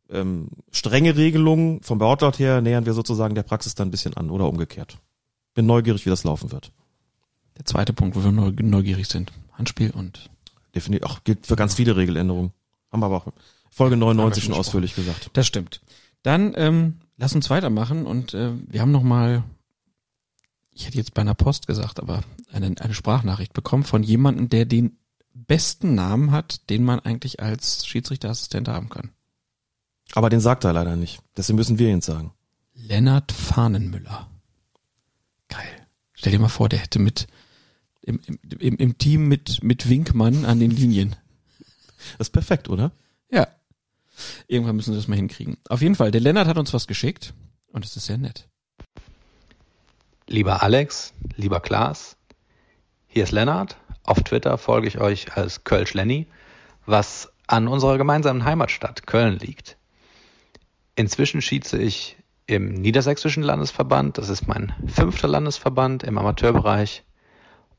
ähm, 0.09 0.49
strenge 0.71 1.15
Regelung 1.17 1.81
vom 1.81 1.99
Wortlaut 1.99 2.39
her, 2.39 2.61
nähern 2.61 2.85
wir 2.85 2.93
sozusagen 2.93 3.35
der 3.35 3.43
Praxis 3.43 3.75
dann 3.75 3.87
ein 3.87 3.91
bisschen 3.91 4.15
an 4.15 4.29
oder 4.29 4.47
umgekehrt. 4.47 4.97
Bin 5.53 5.65
neugierig, 5.65 6.05
wie 6.05 6.09
das 6.09 6.23
laufen 6.23 6.51
wird. 6.51 6.71
Der 7.57 7.65
zweite 7.65 7.93
Punkt, 7.93 8.15
wo 8.15 8.23
wir 8.23 8.31
neu- 8.31 8.51
neugierig 8.59 9.07
sind. 9.07 9.31
Handspiel 9.53 9.91
und 9.91 10.29
Definitiv, 10.75 11.07
auch 11.07 11.23
gilt 11.23 11.45
für 11.45 11.55
ganz 11.55 11.75
viele 11.75 11.95
Regeländerungen. 11.95 12.51
Haben 12.91 12.99
wir 13.01 13.05
aber 13.05 13.17
auch 13.17 13.27
Folge 13.69 13.95
99 13.95 14.43
schon 14.43 14.53
schon 14.53 14.59
ausführlich 14.59 14.95
gesagt. 14.95 15.29
Das 15.33 15.45
stimmt. 15.45 15.81
Dann 16.23 16.53
ähm, 16.55 16.97
lass 17.17 17.35
uns 17.35 17.49
weitermachen 17.51 18.07
und 18.07 18.33
äh, 18.33 18.51
wir 18.67 18.81
haben 18.81 18.91
noch 18.91 19.03
mal, 19.03 19.43
ich 20.71 20.87
hätte 20.87 20.97
jetzt 20.97 21.13
bei 21.13 21.21
einer 21.21 21.35
Post 21.35 21.67
gesagt, 21.67 21.99
aber 21.99 22.21
eine, 22.51 22.73
eine 22.79 22.93
Sprachnachricht 22.95 23.53
bekommen 23.53 23.83
von 23.83 24.01
jemandem, 24.01 24.49
der 24.49 24.65
den 24.65 24.97
besten 25.33 25.95
Namen 25.95 26.31
hat, 26.31 26.69
den 26.69 26.83
man 26.83 26.99
eigentlich 26.99 27.39
als 27.39 27.85
Schiedsrichterassistent 27.85 28.67
haben 28.67 28.89
kann. 28.89 29.11
Aber 30.13 30.29
den 30.29 30.39
sagt 30.39 30.63
er 30.63 30.73
leider 30.73 30.95
nicht. 30.95 31.21
Deswegen 31.35 31.57
müssen 31.57 31.79
wir 31.79 31.89
ihn 31.89 32.01
sagen. 32.01 32.33
Lennart 32.73 33.31
Fahnenmüller. 33.31 34.29
Geil. 35.47 35.87
Stell 36.13 36.31
dir 36.31 36.39
mal 36.39 36.49
vor, 36.49 36.69
der 36.69 36.79
hätte 36.79 36.99
mit 36.99 37.27
im, 38.01 38.19
im, 38.59 38.77
im, 38.77 38.97
Team 38.97 39.27
mit, 39.27 39.63
mit 39.63 39.89
Winkmann 39.89 40.45
an 40.45 40.59
den 40.59 40.71
Linien. 40.71 41.15
Das 42.17 42.27
ist 42.27 42.33
perfekt, 42.33 42.69
oder? 42.69 42.91
Ja. 43.31 43.47
Irgendwann 44.47 44.75
müssen 44.75 44.91
sie 44.91 44.97
das 44.97 45.07
mal 45.07 45.15
hinkriegen. 45.15 45.57
Auf 45.69 45.81
jeden 45.81 45.95
Fall, 45.95 46.11
der 46.11 46.21
Lennart 46.21 46.47
hat 46.47 46.57
uns 46.57 46.73
was 46.73 46.87
geschickt 46.87 47.33
und 47.71 47.85
es 47.85 47.95
ist 47.95 48.05
sehr 48.05 48.17
nett. 48.17 48.47
Lieber 50.27 50.63
Alex, 50.63 51.13
lieber 51.35 51.59
Klaas, 51.59 52.17
hier 53.07 53.23
ist 53.23 53.31
Lennart. 53.31 53.77
Auf 54.03 54.21
Twitter 54.21 54.57
folge 54.57 54.87
ich 54.87 54.99
euch 54.99 55.35
als 55.37 55.63
Kölsch 55.63 55.93
Lenny, 55.93 56.27
was 56.85 57.31
an 57.47 57.67
unserer 57.67 57.97
gemeinsamen 57.97 58.43
Heimatstadt 58.43 59.07
Köln 59.07 59.39
liegt. 59.39 59.77
Inzwischen 60.95 61.41
schieße 61.41 61.77
ich 61.77 62.17
im 62.45 62.73
Niedersächsischen 62.73 63.43
Landesverband. 63.43 64.17
Das 64.17 64.29
ist 64.29 64.47
mein 64.47 64.73
fünfter 64.87 65.27
Landesverband 65.27 66.03
im 66.03 66.17
Amateurbereich 66.17 67.03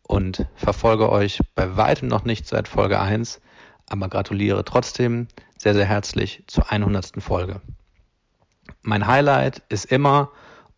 und 0.03 0.47
verfolge 0.55 1.11
euch 1.11 1.41
bei 1.55 1.77
weitem 1.77 2.09
noch 2.09 2.25
nicht 2.25 2.47
seit 2.47 2.69
Folge 2.69 3.01
1, 3.01 3.41
aber 3.89 4.09
gratuliere 4.09 4.65
trotzdem 4.65 5.28
sehr, 5.59 5.75
sehr 5.75 5.85
herzlich 5.85 6.43
zur 6.47 6.70
100. 6.70 7.23
Folge. 7.23 7.61
Mein 8.83 9.07
Highlight 9.07 9.62
ist 9.69 9.85
immer 9.85 10.31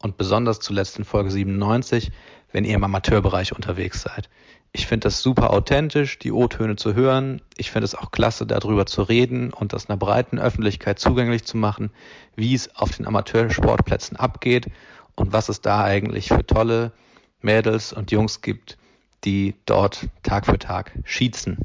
und 0.03 0.17
besonders 0.17 0.61
zuletzt 0.61 0.99
in 0.99 1.05
Folge 1.05 1.31
97, 1.31 2.11
wenn 2.53 2.65
ihr 2.65 2.75
im 2.75 2.85
Amateurbereich 2.85 3.55
unterwegs 3.55 4.03
seid. 4.03 4.29
Ich 4.73 4.87
finde 4.87 5.07
das 5.07 5.23
super 5.23 5.53
authentisch, 5.53 6.19
die 6.19 6.33
O-Töne 6.33 6.77
zu 6.77 6.95
hören. 6.95 7.41
Ich 7.57 7.71
finde 7.71 7.85
es 7.85 7.95
auch 7.95 8.11
klasse, 8.11 8.47
darüber 8.47 8.87
zu 8.87 9.03
reden 9.03 9.53
und 9.53 9.73
das 9.73 9.89
einer 9.89 9.97
breiten 9.97 10.39
Öffentlichkeit 10.39 10.99
zugänglich 10.99 11.45
zu 11.45 11.57
machen, 11.57 11.91
wie 12.35 12.55
es 12.55 12.77
auf 12.77 12.95
den 12.95 13.07
Amateursportplätzen 13.07 14.17
abgeht 14.17 14.67
und 15.15 15.33
was 15.33 15.49
es 15.49 15.61
da 15.63 15.83
eigentlich 15.83 16.29
für 16.29 16.45
tolle 16.45 16.93
Mädels 17.41 17.93
und 17.93 18.11
Jungs 18.11 18.43
gibt, 18.43 18.77
die 19.25 19.55
dort 19.65 20.09
Tag 20.23 20.47
für 20.47 20.59
Tag 20.59 20.93
schießen. 21.05 21.59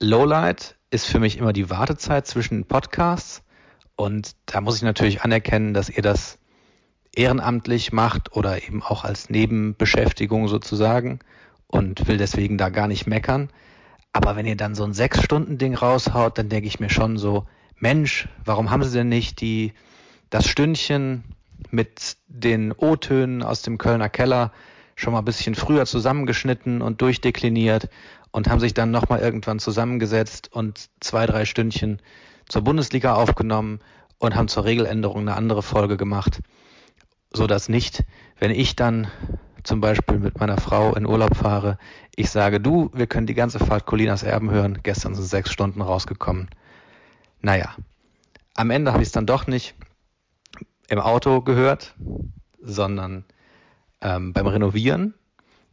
Lowlight 0.00 0.76
ist 0.90 1.06
für 1.06 1.18
mich 1.18 1.36
immer 1.36 1.52
die 1.52 1.70
Wartezeit 1.70 2.26
zwischen 2.26 2.64
Podcasts 2.64 3.42
und 3.96 4.36
da 4.46 4.60
muss 4.60 4.76
ich 4.76 4.82
natürlich 4.82 5.22
anerkennen, 5.22 5.74
dass 5.74 5.90
ihr 5.90 6.02
das 6.02 6.38
ehrenamtlich 7.18 7.92
macht 7.92 8.34
oder 8.36 8.62
eben 8.62 8.82
auch 8.82 9.04
als 9.04 9.28
Nebenbeschäftigung 9.28 10.46
sozusagen 10.46 11.18
und 11.66 12.06
will 12.06 12.16
deswegen 12.16 12.58
da 12.58 12.68
gar 12.68 12.86
nicht 12.86 13.06
meckern. 13.06 13.50
Aber 14.12 14.36
wenn 14.36 14.46
ihr 14.46 14.56
dann 14.56 14.76
so 14.76 14.84
ein 14.84 14.94
Sechs-Stunden-Ding 14.94 15.74
raushaut, 15.74 16.38
dann 16.38 16.48
denke 16.48 16.68
ich 16.68 16.78
mir 16.78 16.90
schon 16.90 17.18
so, 17.18 17.44
Mensch, 17.78 18.28
warum 18.44 18.70
haben 18.70 18.84
sie 18.84 18.96
denn 18.96 19.08
nicht 19.08 19.40
die, 19.40 19.72
das 20.30 20.46
Stündchen 20.46 21.24
mit 21.70 22.16
den 22.28 22.72
O-Tönen 22.72 23.42
aus 23.42 23.62
dem 23.62 23.78
Kölner 23.78 24.08
Keller 24.08 24.52
schon 24.94 25.12
mal 25.12 25.20
ein 25.20 25.24
bisschen 25.24 25.56
früher 25.56 25.86
zusammengeschnitten 25.86 26.82
und 26.82 27.02
durchdekliniert 27.02 27.88
und 28.30 28.48
haben 28.48 28.60
sich 28.60 28.74
dann 28.74 28.92
nochmal 28.92 29.20
irgendwann 29.20 29.58
zusammengesetzt 29.58 30.50
und 30.52 30.88
zwei, 31.00 31.26
drei 31.26 31.44
Stündchen 31.44 32.00
zur 32.48 32.62
Bundesliga 32.62 33.14
aufgenommen 33.14 33.80
und 34.18 34.36
haben 34.36 34.48
zur 34.48 34.64
Regeländerung 34.64 35.22
eine 35.22 35.36
andere 35.36 35.62
Folge 35.62 35.96
gemacht, 35.96 36.40
so 37.32 37.46
dass 37.46 37.68
nicht, 37.68 38.04
wenn 38.38 38.50
ich 38.50 38.76
dann 38.76 39.08
zum 39.62 39.80
Beispiel 39.80 40.18
mit 40.18 40.38
meiner 40.38 40.56
Frau 40.56 40.94
in 40.94 41.06
Urlaub 41.06 41.36
fahre, 41.36 41.78
ich 42.16 42.30
sage, 42.30 42.60
du, 42.60 42.90
wir 42.94 43.06
können 43.06 43.26
die 43.26 43.34
ganze 43.34 43.58
Fahrt 43.58 43.86
Colinas 43.86 44.22
Erben 44.22 44.50
hören, 44.50 44.80
gestern 44.82 45.14
sind 45.14 45.24
sechs 45.24 45.52
Stunden 45.52 45.82
rausgekommen. 45.82 46.48
Naja, 47.40 47.74
am 48.54 48.70
Ende 48.70 48.92
habe 48.92 49.02
ich 49.02 49.08
es 49.08 49.12
dann 49.12 49.26
doch 49.26 49.46
nicht 49.46 49.74
im 50.88 50.98
Auto 50.98 51.42
gehört, 51.42 51.94
sondern 52.60 53.24
ähm, 54.00 54.32
beim 54.32 54.46
Renovieren. 54.46 55.14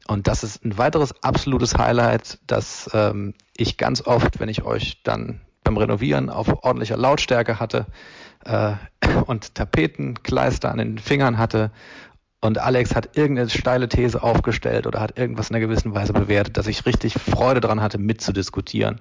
Und 0.08 0.28
das 0.28 0.44
ist 0.44 0.64
ein 0.64 0.78
weiteres 0.78 1.24
absolutes 1.24 1.78
Highlight, 1.78 2.40
dass 2.46 2.90
ähm, 2.94 3.34
ich 3.58 3.78
ganz 3.78 4.06
oft, 4.06 4.40
wenn 4.40 4.50
ich 4.50 4.64
euch 4.64 5.02
dann 5.04 5.42
beim 5.64 5.78
Renovieren 5.78 6.30
auf 6.30 6.64
ordentlicher 6.64 6.98
Lautstärke 6.98 7.60
hatte 7.60 7.88
äh, 8.46 8.74
und 9.26 9.56
Tapetenkleister 9.56 10.72
an 10.72 10.78
den 10.78 10.98
Fingern 10.98 11.38
hatte 11.38 11.72
und 12.46 12.60
Alex 12.60 12.96
hat 12.96 13.18
irgendeine 13.18 13.50
steile 13.50 13.90
These 13.90 14.22
aufgestellt 14.22 14.86
oder 14.86 15.00
hat 15.00 15.18
irgendwas 15.18 15.50
in 15.50 15.56
einer 15.56 15.66
gewissen 15.66 15.96
Weise 15.96 16.14
bewertet, 16.14 16.58
dass 16.58 16.68
ich 16.68 16.86
richtig 16.86 17.14
Freude 17.16 17.60
daran 17.60 17.82
hatte, 17.82 17.98
mitzudiskutieren. 17.98 19.00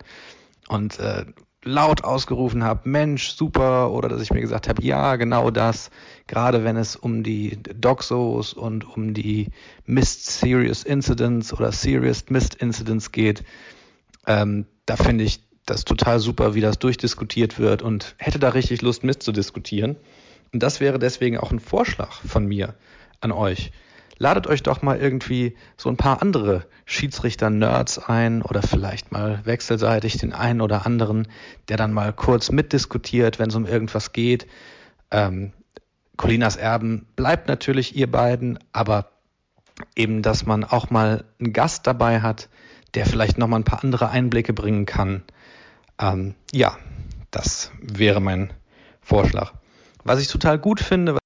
Und 0.69 0.99
äh, 0.99 1.27
laut 1.63 2.05
ausgerufen 2.05 2.65
habe, 2.65 2.89
Mensch, 2.89 3.31
super, 3.31 3.91
oder 3.91 4.09
dass 4.09 4.23
ich 4.23 4.33
mir 4.33 4.41
gesagt 4.41 4.69
habe, 4.69 4.83
ja, 4.83 5.17
genau 5.17 5.51
das, 5.51 5.91
gerade 6.27 6.65
wenn 6.65 6.77
es 6.77 6.97
um 6.97 7.23
die 7.23 7.63
Doxos 7.63 8.55
und 8.55 8.89
um 8.97 9.13
die 9.13 9.49
Missed 9.85 10.25
Serious 10.25 10.83
Incidents 10.83 11.53
oder 11.53 11.71
Serious 11.71 12.31
Missed 12.31 12.55
Incidents 12.55 13.13
geht, 13.13 13.45
ähm, 14.27 14.67
da 14.87 14.97
finde 14.97 15.25
ich 15.25 15.43
das 15.67 15.85
total 15.85 16.19
super, 16.19 16.55
wie 16.55 16.61
das 16.61 16.79
durchdiskutiert 16.79 17.59
wird 17.59 17.83
und 17.83 18.15
hätte 18.19 18.39
da 18.39 18.51
richtig 18.51 18.83
Lust 18.83 19.05
mitzudiskutieren. 19.05 19.97
Und 20.53 20.63
das 20.63 20.81
wäre 20.81 20.99
deswegen 20.99 21.39
auch 21.39 21.51
ein 21.51 21.61
Vorschlag 21.61 22.21
von 22.23 22.47
mir 22.47 22.75
an 23.21 23.33
euch 23.33 23.73
ladet 24.19 24.47
euch 24.47 24.63
doch 24.63 24.83
mal 24.83 24.99
irgendwie 24.99 25.57
so 25.77 25.89
ein 25.89 25.97
paar 25.97 26.23
andere 26.23 26.67
Schiedsrichter-Nerds 26.87 27.99
ein 27.99 28.43
oder 28.43 28.63
vielleicht 28.63 29.13
mal 29.13 29.41
wechselseitig 29.45 30.19
den 30.19 30.33
einen 30.33 30.61
oder 30.61 30.87
anderen, 30.87 31.29
der 31.69 31.77
dann 31.77 31.93
mal 31.93 32.13
kurz 32.13 32.51
mitdiskutiert, 32.51 33.39
wenn 33.39 33.49
es 33.49 33.55
um 33.55 33.67
irgendwas 33.67 34.13
geht. 34.13 34.47
Ähm, 35.11 35.53
Colinas 36.17 36.57
Erben 36.57 37.07
bleibt 37.17 37.49
natürlich 37.49 37.97
ihr 37.97 38.11
beiden, 38.11 38.59
aber 38.73 39.11
eben, 39.97 40.23
dass 40.23 40.47
man 40.47 40.63
auch 40.63 40.91
mal 40.91 41.25
einen 41.41 41.53
Gast 41.53 41.87
dabei 41.87 42.21
hat, 42.21 42.49
der 42.95 43.07
vielleicht 43.07 43.39
noch 43.39 43.49
mal 43.49 43.57
ein 43.57 43.65
paar 43.65 43.83
andere 43.83 44.11
Einblicke 44.11 44.53
bringen 44.53 44.87
kann. 44.87 45.25
Ähm, 45.99 46.35
ja, 46.53 46.79
das 47.31 47.71
wäre 47.81 48.21
mein 48.21 48.53
Vorschlag. 49.01 49.53
Was 50.05 50.21
ich 50.21 50.29
total 50.29 50.59
gut 50.59 50.81
finde, 50.81 51.19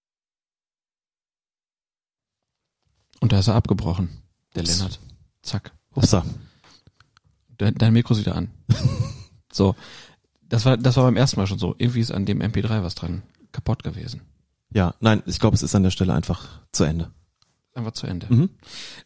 Und 3.20 3.32
da 3.32 3.38
ist 3.38 3.48
er 3.48 3.55
abgebrochen, 3.55 4.22
der 4.55 4.62
Ups. 4.62 4.78
Lennart. 4.78 5.00
Zack. 5.42 5.72
Upsa. 5.94 6.24
Dein, 7.56 7.74
dein 7.74 7.92
Mikro 7.92 8.14
ist 8.14 8.20
wieder 8.20 8.36
an. 8.36 8.50
so. 9.52 9.74
Das 10.42 10.64
war, 10.64 10.76
das 10.76 10.97
war 10.97 11.05
beim 11.05 11.16
ersten 11.16 11.38
Mal 11.38 11.47
schon 11.47 11.58
so. 11.58 11.74
Irgendwie 11.76 12.00
ist 12.00 12.12
an 12.12 12.24
dem 12.24 12.40
MP3 12.40 12.82
was 12.82 12.94
dran 12.94 13.22
kaputt 13.52 13.82
gewesen. 13.82 14.22
Ja, 14.70 14.94
nein, 15.00 15.22
ich 15.26 15.40
glaube, 15.40 15.55
es 15.55 15.62
ist 15.62 15.74
an 15.74 15.82
der 15.82 15.90
Stelle 15.90 16.14
einfach 16.14 16.60
zu 16.72 16.84
Ende. 16.84 17.10
Einfach 17.74 17.92
zu 17.92 18.06
Ende. 18.06 18.26
Mhm. 18.30 18.50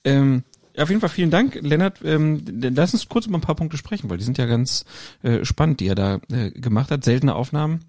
Ähm, 0.05 0.45
auf 0.77 0.89
jeden 0.89 1.01
Fall 1.01 1.11
vielen 1.11 1.31
Dank, 1.31 1.59
Lennart. 1.61 2.01
Ähm, 2.05 2.43
lass 2.75 2.95
uns 2.95 3.09
kurz 3.09 3.27
über 3.27 3.39
ein 3.39 3.43
paar 3.43 3.55
Punkte 3.55 3.77
sprechen, 3.77 4.09
weil 4.11 4.19
die 4.19 4.25
sind 4.25 4.39
ja 4.39 4.47
ganz 4.47 4.85
äh, 5.23 5.45
spannend, 5.45 5.81
die 5.81 5.89
er 5.89 5.95
da 5.95 6.21
äh, 6.31 6.51
gemacht 6.51 6.91
hat. 6.91 7.05
Seltene 7.05 7.35
Aufnahmen. 7.35 7.81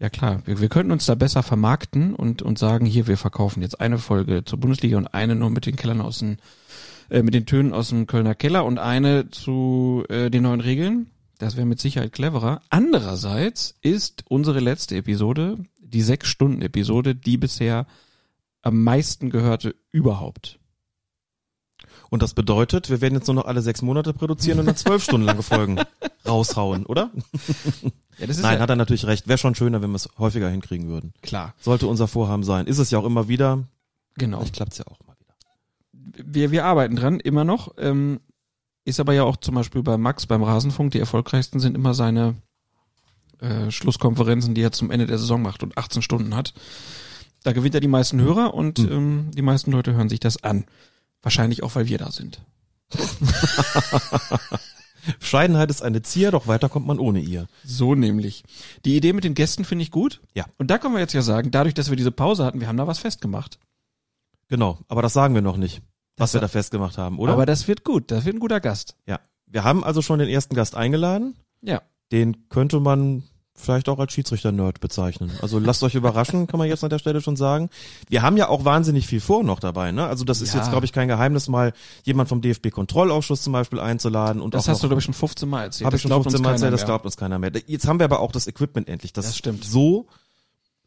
Ja 0.00 0.10
klar, 0.10 0.42
wir, 0.44 0.60
wir 0.60 0.68
könnten 0.68 0.92
uns 0.92 1.06
da 1.06 1.14
besser 1.14 1.42
vermarkten 1.42 2.14
und, 2.14 2.42
und 2.42 2.58
sagen, 2.58 2.86
hier, 2.86 3.06
wir 3.08 3.16
verkaufen 3.16 3.62
jetzt 3.62 3.80
eine 3.80 3.98
Folge 3.98 4.44
zur 4.44 4.60
Bundesliga 4.60 4.96
und 4.96 5.08
eine 5.08 5.34
nur 5.34 5.50
mit 5.50 5.66
den 5.66 5.76
Kellern 5.76 6.00
aus 6.00 6.20
dem, 6.20 6.36
äh, 7.10 7.22
mit 7.22 7.34
den 7.34 7.46
Tönen 7.46 7.72
aus 7.72 7.88
dem 7.88 8.06
Kölner 8.06 8.34
Keller 8.34 8.64
und 8.64 8.78
eine 8.78 9.30
zu 9.30 10.04
äh, 10.08 10.30
den 10.30 10.44
neuen 10.44 10.60
Regeln. 10.60 11.10
Das 11.38 11.56
wäre 11.56 11.66
mit 11.66 11.80
Sicherheit 11.80 12.12
cleverer. 12.12 12.62
Andererseits 12.70 13.74
ist 13.80 14.24
unsere 14.28 14.60
letzte 14.60 14.96
Episode, 14.96 15.58
die 15.80 16.02
sechs 16.02 16.28
Stunden 16.28 16.62
Episode, 16.62 17.14
die 17.14 17.36
bisher 17.36 17.86
am 18.62 18.82
meisten 18.82 19.30
gehörte 19.30 19.74
überhaupt. 19.90 20.58
Und 22.10 22.22
das 22.22 22.34
bedeutet, 22.34 22.90
wir 22.90 23.00
werden 23.00 23.14
jetzt 23.14 23.26
nur 23.26 23.34
noch 23.34 23.44
alle 23.44 23.60
sechs 23.60 23.82
Monate 23.82 24.14
produzieren 24.14 24.60
und 24.60 24.66
dann 24.66 24.76
zwölf 24.76 25.02
Stunden 25.02 25.26
lange 25.26 25.42
Folgen 25.42 25.78
raushauen, 26.26 26.86
oder? 26.86 27.10
Ja, 28.18 28.26
Nein, 28.26 28.54
ja 28.56 28.60
hat 28.60 28.70
er 28.70 28.76
natürlich 28.76 29.06
recht. 29.06 29.28
Wäre 29.28 29.38
schon 29.38 29.54
schöner, 29.54 29.82
wenn 29.82 29.90
wir 29.90 29.96
es 29.96 30.08
häufiger 30.18 30.48
hinkriegen 30.48 30.88
würden. 30.88 31.12
Klar. 31.22 31.54
Sollte 31.60 31.86
unser 31.86 32.08
Vorhaben 32.08 32.42
sein. 32.42 32.66
Ist 32.66 32.78
es 32.78 32.90
ja 32.90 32.98
auch 32.98 33.04
immer 33.04 33.28
wieder. 33.28 33.64
Genau. 34.16 34.38
Vielleicht 34.38 34.54
klappt 34.54 34.72
es 34.72 34.78
ja 34.78 34.86
auch 34.86 34.98
mal 35.06 35.14
wieder. 35.18 36.24
Wir, 36.26 36.50
wir 36.50 36.64
arbeiten 36.64 36.96
dran, 36.96 37.20
immer 37.20 37.44
noch. 37.44 37.74
Ähm, 37.78 38.20
ist 38.84 39.00
aber 39.00 39.12
ja 39.12 39.24
auch 39.24 39.36
zum 39.36 39.54
Beispiel 39.54 39.82
bei 39.82 39.98
Max 39.98 40.26
beim 40.26 40.42
Rasenfunk, 40.42 40.92
die 40.92 40.98
erfolgreichsten 40.98 41.60
sind 41.60 41.76
immer 41.76 41.92
seine 41.92 42.36
äh, 43.40 43.70
Schlusskonferenzen, 43.70 44.54
die 44.54 44.62
er 44.62 44.72
zum 44.72 44.90
Ende 44.90 45.06
der 45.06 45.18
Saison 45.18 45.42
macht 45.42 45.62
und 45.62 45.76
18 45.76 46.02
Stunden 46.02 46.34
hat. 46.34 46.54
Da 47.44 47.52
gewinnt 47.52 47.74
er 47.74 47.80
die 47.80 47.88
meisten 47.88 48.20
Hörer 48.20 48.54
und 48.54 48.78
mhm. 48.78 48.92
ähm, 48.92 49.30
die 49.32 49.42
meisten 49.42 49.70
Leute 49.70 49.94
hören 49.94 50.08
sich 50.08 50.20
das 50.20 50.42
an. 50.42 50.64
Wahrscheinlich 51.22 51.62
auch, 51.62 51.74
weil 51.74 51.88
wir 51.88 51.98
da 51.98 52.10
sind. 52.10 52.40
Scheidenheit 55.20 55.70
ist 55.70 55.82
eine 55.82 56.02
Zier, 56.02 56.30
doch 56.30 56.46
weiter 56.46 56.68
kommt 56.68 56.86
man 56.86 56.98
ohne 56.98 57.20
ihr. 57.20 57.48
So 57.64 57.94
nämlich. 57.94 58.44
Die 58.84 58.96
Idee 58.96 59.12
mit 59.12 59.24
den 59.24 59.34
Gästen 59.34 59.64
finde 59.64 59.82
ich 59.82 59.90
gut. 59.90 60.20
Ja. 60.34 60.46
Und 60.58 60.70
da 60.70 60.78
können 60.78 60.94
wir 60.94 61.00
jetzt 61.00 61.14
ja 61.14 61.22
sagen, 61.22 61.50
dadurch, 61.50 61.74
dass 61.74 61.90
wir 61.90 61.96
diese 61.96 62.12
Pause 62.12 62.44
hatten, 62.44 62.60
wir 62.60 62.68
haben 62.68 62.76
da 62.76 62.86
was 62.86 62.98
festgemacht. 62.98 63.58
Genau, 64.48 64.78
aber 64.88 65.02
das 65.02 65.12
sagen 65.12 65.34
wir 65.34 65.42
noch 65.42 65.56
nicht, 65.56 65.82
was 66.16 66.32
das 66.32 66.34
wir 66.34 66.40
da 66.40 66.48
festgemacht 66.48 66.98
haben, 66.98 67.18
oder? 67.18 67.32
Aber 67.32 67.46
das 67.46 67.68
wird 67.68 67.84
gut, 67.84 68.10
das 68.10 68.24
wird 68.24 68.36
ein 68.36 68.40
guter 68.40 68.60
Gast. 68.60 68.96
Ja. 69.06 69.20
Wir 69.46 69.64
haben 69.64 69.84
also 69.84 70.02
schon 70.02 70.18
den 70.18 70.28
ersten 70.28 70.54
Gast 70.54 70.74
eingeladen. 70.74 71.36
Ja. 71.62 71.82
Den 72.12 72.48
könnte 72.48 72.80
man 72.80 73.24
vielleicht 73.58 73.88
auch 73.88 73.98
als 73.98 74.12
Schiedsrichter-Nerd 74.12 74.80
bezeichnen. 74.80 75.30
Also 75.42 75.58
lasst 75.58 75.82
euch 75.82 75.94
überraschen, 75.94 76.46
kann 76.46 76.58
man 76.58 76.68
jetzt 76.68 76.84
an 76.84 76.90
der 76.90 76.98
Stelle 76.98 77.20
schon 77.20 77.36
sagen. 77.36 77.70
Wir 78.08 78.22
haben 78.22 78.36
ja 78.36 78.48
auch 78.48 78.64
wahnsinnig 78.64 79.06
viel 79.06 79.20
vor 79.20 79.42
noch 79.42 79.60
dabei. 79.60 79.92
Ne? 79.92 80.06
Also 80.06 80.24
das 80.24 80.40
ist 80.40 80.54
ja. 80.54 80.60
jetzt, 80.60 80.70
glaube 80.70 80.86
ich, 80.86 80.92
kein 80.92 81.08
Geheimnis, 81.08 81.48
mal 81.48 81.72
jemand 82.04 82.28
vom 82.28 82.40
DFB-Kontrollausschuss 82.40 83.42
zum 83.42 83.52
Beispiel 83.52 83.80
einzuladen. 83.80 84.40
Und 84.40 84.54
das 84.54 84.68
hast 84.68 84.82
du, 84.82 84.88
glaube 84.88 85.00
ich, 85.00 85.04
schon 85.04 85.14
15 85.14 85.48
Mal 85.48 85.64
erzählt. 85.64 85.86
Habe 85.86 85.96
ich 85.96 86.02
schon 86.02 86.10
15 86.10 86.40
Mal 86.42 86.52
erzählt, 86.52 86.72
das 86.72 86.84
glaubt 86.84 87.04
uns 87.04 87.16
keiner 87.16 87.38
mehr. 87.38 87.52
Jetzt 87.66 87.86
haben 87.86 87.98
wir 87.98 88.04
aber 88.04 88.20
auch 88.20 88.32
das 88.32 88.46
Equipment 88.46 88.88
endlich, 88.88 89.12
das, 89.12 89.26
das 89.26 89.36
stimmt. 89.36 89.64
so 89.64 90.06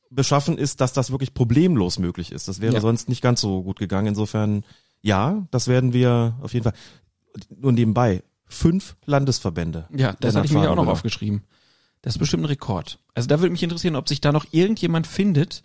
beschaffen 0.09 0.57
ist, 0.57 0.81
dass 0.81 0.93
das 0.93 1.11
wirklich 1.11 1.33
problemlos 1.33 1.97
möglich 1.97 2.31
ist. 2.31 2.47
Das 2.47 2.61
wäre 2.61 2.75
ja. 2.75 2.81
sonst 2.81 3.09
nicht 3.09 3.21
ganz 3.21 3.41
so 3.41 3.63
gut 3.63 3.79
gegangen. 3.79 4.07
Insofern, 4.07 4.63
ja, 5.01 5.47
das 5.51 5.67
werden 5.67 5.93
wir 5.93 6.35
auf 6.41 6.53
jeden 6.53 6.63
Fall. 6.63 6.73
Nur 7.49 7.71
nebenbei, 7.71 8.23
fünf 8.45 8.97
Landesverbände. 9.05 9.87
Ja, 9.95 10.13
das 10.19 10.35
hatte 10.35 10.45
ich 10.45 10.51
mir 10.51 10.69
auch 10.69 10.75
noch 10.75 10.87
aufgeschrieben. 10.87 11.43
Das 12.01 12.15
ist 12.15 12.19
bestimmt 12.19 12.43
ein 12.43 12.47
Rekord. 12.47 12.99
Also 13.13 13.27
da 13.27 13.39
würde 13.39 13.51
mich 13.51 13.63
interessieren, 13.63 13.95
ob 13.95 14.07
sich 14.09 14.21
da 14.21 14.31
noch 14.31 14.45
irgendjemand 14.51 15.05
findet, 15.07 15.61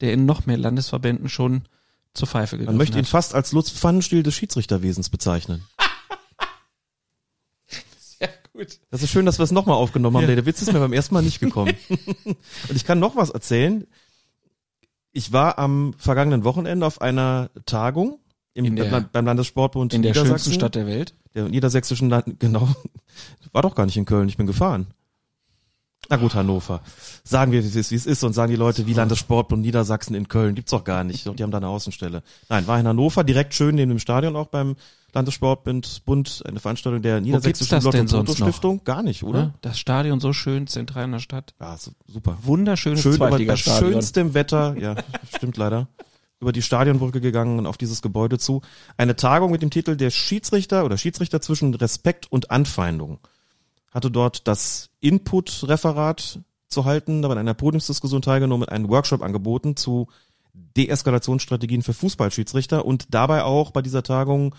der 0.00 0.12
in 0.12 0.26
noch 0.26 0.46
mehr 0.46 0.56
Landesverbänden 0.56 1.28
schon 1.28 1.62
zur 2.14 2.28
Pfeife 2.28 2.56
gegriffen 2.56 2.74
Man 2.74 2.78
möchte 2.78 2.98
ihn 2.98 3.04
hat. 3.04 3.10
fast 3.10 3.34
als 3.34 3.52
Lutz 3.52 3.70
Pfannenstiel 3.70 4.22
des 4.22 4.34
Schiedsrichterwesens 4.34 5.08
bezeichnen. 5.08 5.64
Sehr 7.98 8.30
gut. 8.52 8.78
Das 8.90 9.02
ist 9.02 9.10
schön, 9.10 9.26
dass 9.26 9.38
wir 9.38 9.44
es 9.44 9.50
nochmal 9.50 9.76
aufgenommen 9.76 10.16
haben. 10.18 10.28
Ja. 10.28 10.34
Der 10.34 10.46
Witz 10.46 10.62
ist 10.62 10.72
mir 10.72 10.78
beim 10.78 10.92
ersten 10.92 11.14
Mal 11.14 11.22
nicht 11.22 11.40
gekommen. 11.40 11.74
Und 12.26 12.76
ich 12.76 12.84
kann 12.84 12.98
noch 13.00 13.16
was 13.16 13.30
erzählen. 13.30 13.86
Ich 15.12 15.32
war 15.32 15.58
am 15.58 15.94
vergangenen 15.98 16.44
Wochenende 16.44 16.86
auf 16.86 17.00
einer 17.00 17.50
Tagung 17.66 18.18
im, 18.54 18.76
der- 18.76 19.00
beim, 19.12 19.26
Landessportbund 19.26 19.94
in 19.94 20.02
der 20.02 20.14
schönsten 20.14 20.52
Stadt 20.52 20.74
der 20.74 20.86
Welt? 20.86 21.14
Der 21.34 21.48
niedersächsischen 21.48 22.08
Land, 22.10 22.38
genau. 22.40 22.68
War 23.52 23.62
doch 23.62 23.74
gar 23.74 23.86
nicht 23.86 23.96
in 23.96 24.04
Köln, 24.04 24.28
ich 24.28 24.36
bin 24.36 24.46
gefahren. 24.46 24.86
Na 26.10 26.16
gut, 26.16 26.34
Hannover. 26.34 26.82
Sagen 27.24 27.52
wir, 27.52 27.62
wie 27.62 27.68
es 27.68 27.76
ist, 27.76 27.90
wie 27.90 27.96
es 27.96 28.06
ist 28.06 28.24
und 28.24 28.32
sagen 28.32 28.50
die 28.50 28.56
Leute, 28.56 28.86
wie 28.86 28.92
Landessportbund 28.92 29.62
Niedersachsen 29.62 30.14
in 30.14 30.28
Köln. 30.28 30.54
Gibt's 30.54 30.72
doch 30.72 30.84
gar 30.84 31.04
nicht. 31.04 31.26
Die 31.38 31.42
haben 31.42 31.50
da 31.50 31.58
eine 31.58 31.68
Außenstelle. 31.68 32.22
Nein, 32.48 32.66
war 32.66 32.78
in 32.78 32.86
Hannover, 32.86 33.24
direkt 33.24 33.54
schön 33.54 33.76
neben 33.76 33.90
dem 33.90 33.98
Stadion 33.98 34.36
auch 34.36 34.48
beim 34.48 34.76
Landessportbund, 35.14 36.04
Bund, 36.04 36.42
eine 36.46 36.58
Veranstaltung 36.58 37.02
der 37.02 37.20
Niedersächsischen 37.20 37.82
Lotto- 37.82 38.18
und 38.18 38.28
noch? 38.28 38.34
Stiftung. 38.34 38.82
Gar 38.84 39.02
nicht, 39.02 39.22
oder? 39.22 39.38
Ja, 39.38 39.54
das 39.60 39.78
Stadion 39.78 40.20
so 40.20 40.32
schön 40.32 40.66
zentral 40.66 41.04
in 41.04 41.12
der 41.12 41.18
Stadt. 41.18 41.54
Ja, 41.60 41.76
super. 42.06 42.38
Wunderschönes 42.42 43.02
Schön, 43.02 43.20
aber 43.20 43.38
bei 43.38 43.56
schönstem 43.56 44.34
Wetter, 44.34 44.76
ja, 44.78 44.96
stimmt 45.36 45.56
leider. 45.56 45.88
Über 46.40 46.52
die 46.52 46.62
Stadionbrücke 46.62 47.20
gegangen 47.20 47.58
und 47.58 47.66
auf 47.66 47.76
dieses 47.76 48.02
Gebäude 48.02 48.38
zu. 48.38 48.62
Eine 48.96 49.14
Tagung 49.14 49.52
mit 49.52 49.62
dem 49.62 49.70
Titel 49.70 49.96
Der 49.96 50.10
Schiedsrichter 50.10 50.84
oder 50.84 50.96
Schiedsrichter 50.96 51.40
zwischen 51.40 51.72
Respekt 51.74 52.32
und 52.32 52.50
Anfeindung. 52.50 53.20
Hatte 53.92 54.10
dort 54.10 54.48
das 54.48 54.90
Input-Referat 55.00 56.40
zu 56.68 56.84
halten, 56.84 57.24
aber 57.24 57.32
an 57.32 57.38
einer 57.38 57.54
Podiumsdiskussion 57.54 58.22
teilgenommen, 58.22 58.68
einen 58.68 58.88
Workshop 58.88 59.22
angeboten 59.22 59.76
zu 59.76 60.08
Deeskalationsstrategien 60.76 61.82
für 61.82 61.92
Fußballschiedsrichter 61.92 62.84
und 62.84 63.06
dabei 63.10 63.44
auch 63.44 63.70
bei 63.70 63.82
dieser 63.82 64.02
Tagung 64.02 64.54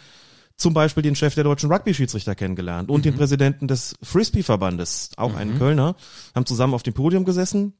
zum 0.55 0.73
Beispiel 0.73 1.03
den 1.03 1.15
Chef 1.15 1.33
der 1.35 1.43
deutschen 1.43 1.71
Rugby-Schiedsrichter 1.71 2.35
kennengelernt 2.35 2.89
und 2.89 3.05
den 3.05 3.15
Präsidenten 3.15 3.67
des 3.67 3.95
Frisbee-Verbandes, 4.03 5.09
auch 5.17 5.35
einen 5.35 5.55
Mhm. 5.55 5.57
Kölner, 5.57 5.95
haben 6.35 6.45
zusammen 6.45 6.75
auf 6.75 6.83
dem 6.83 6.93
Podium 6.93 7.25
gesessen. 7.25 7.73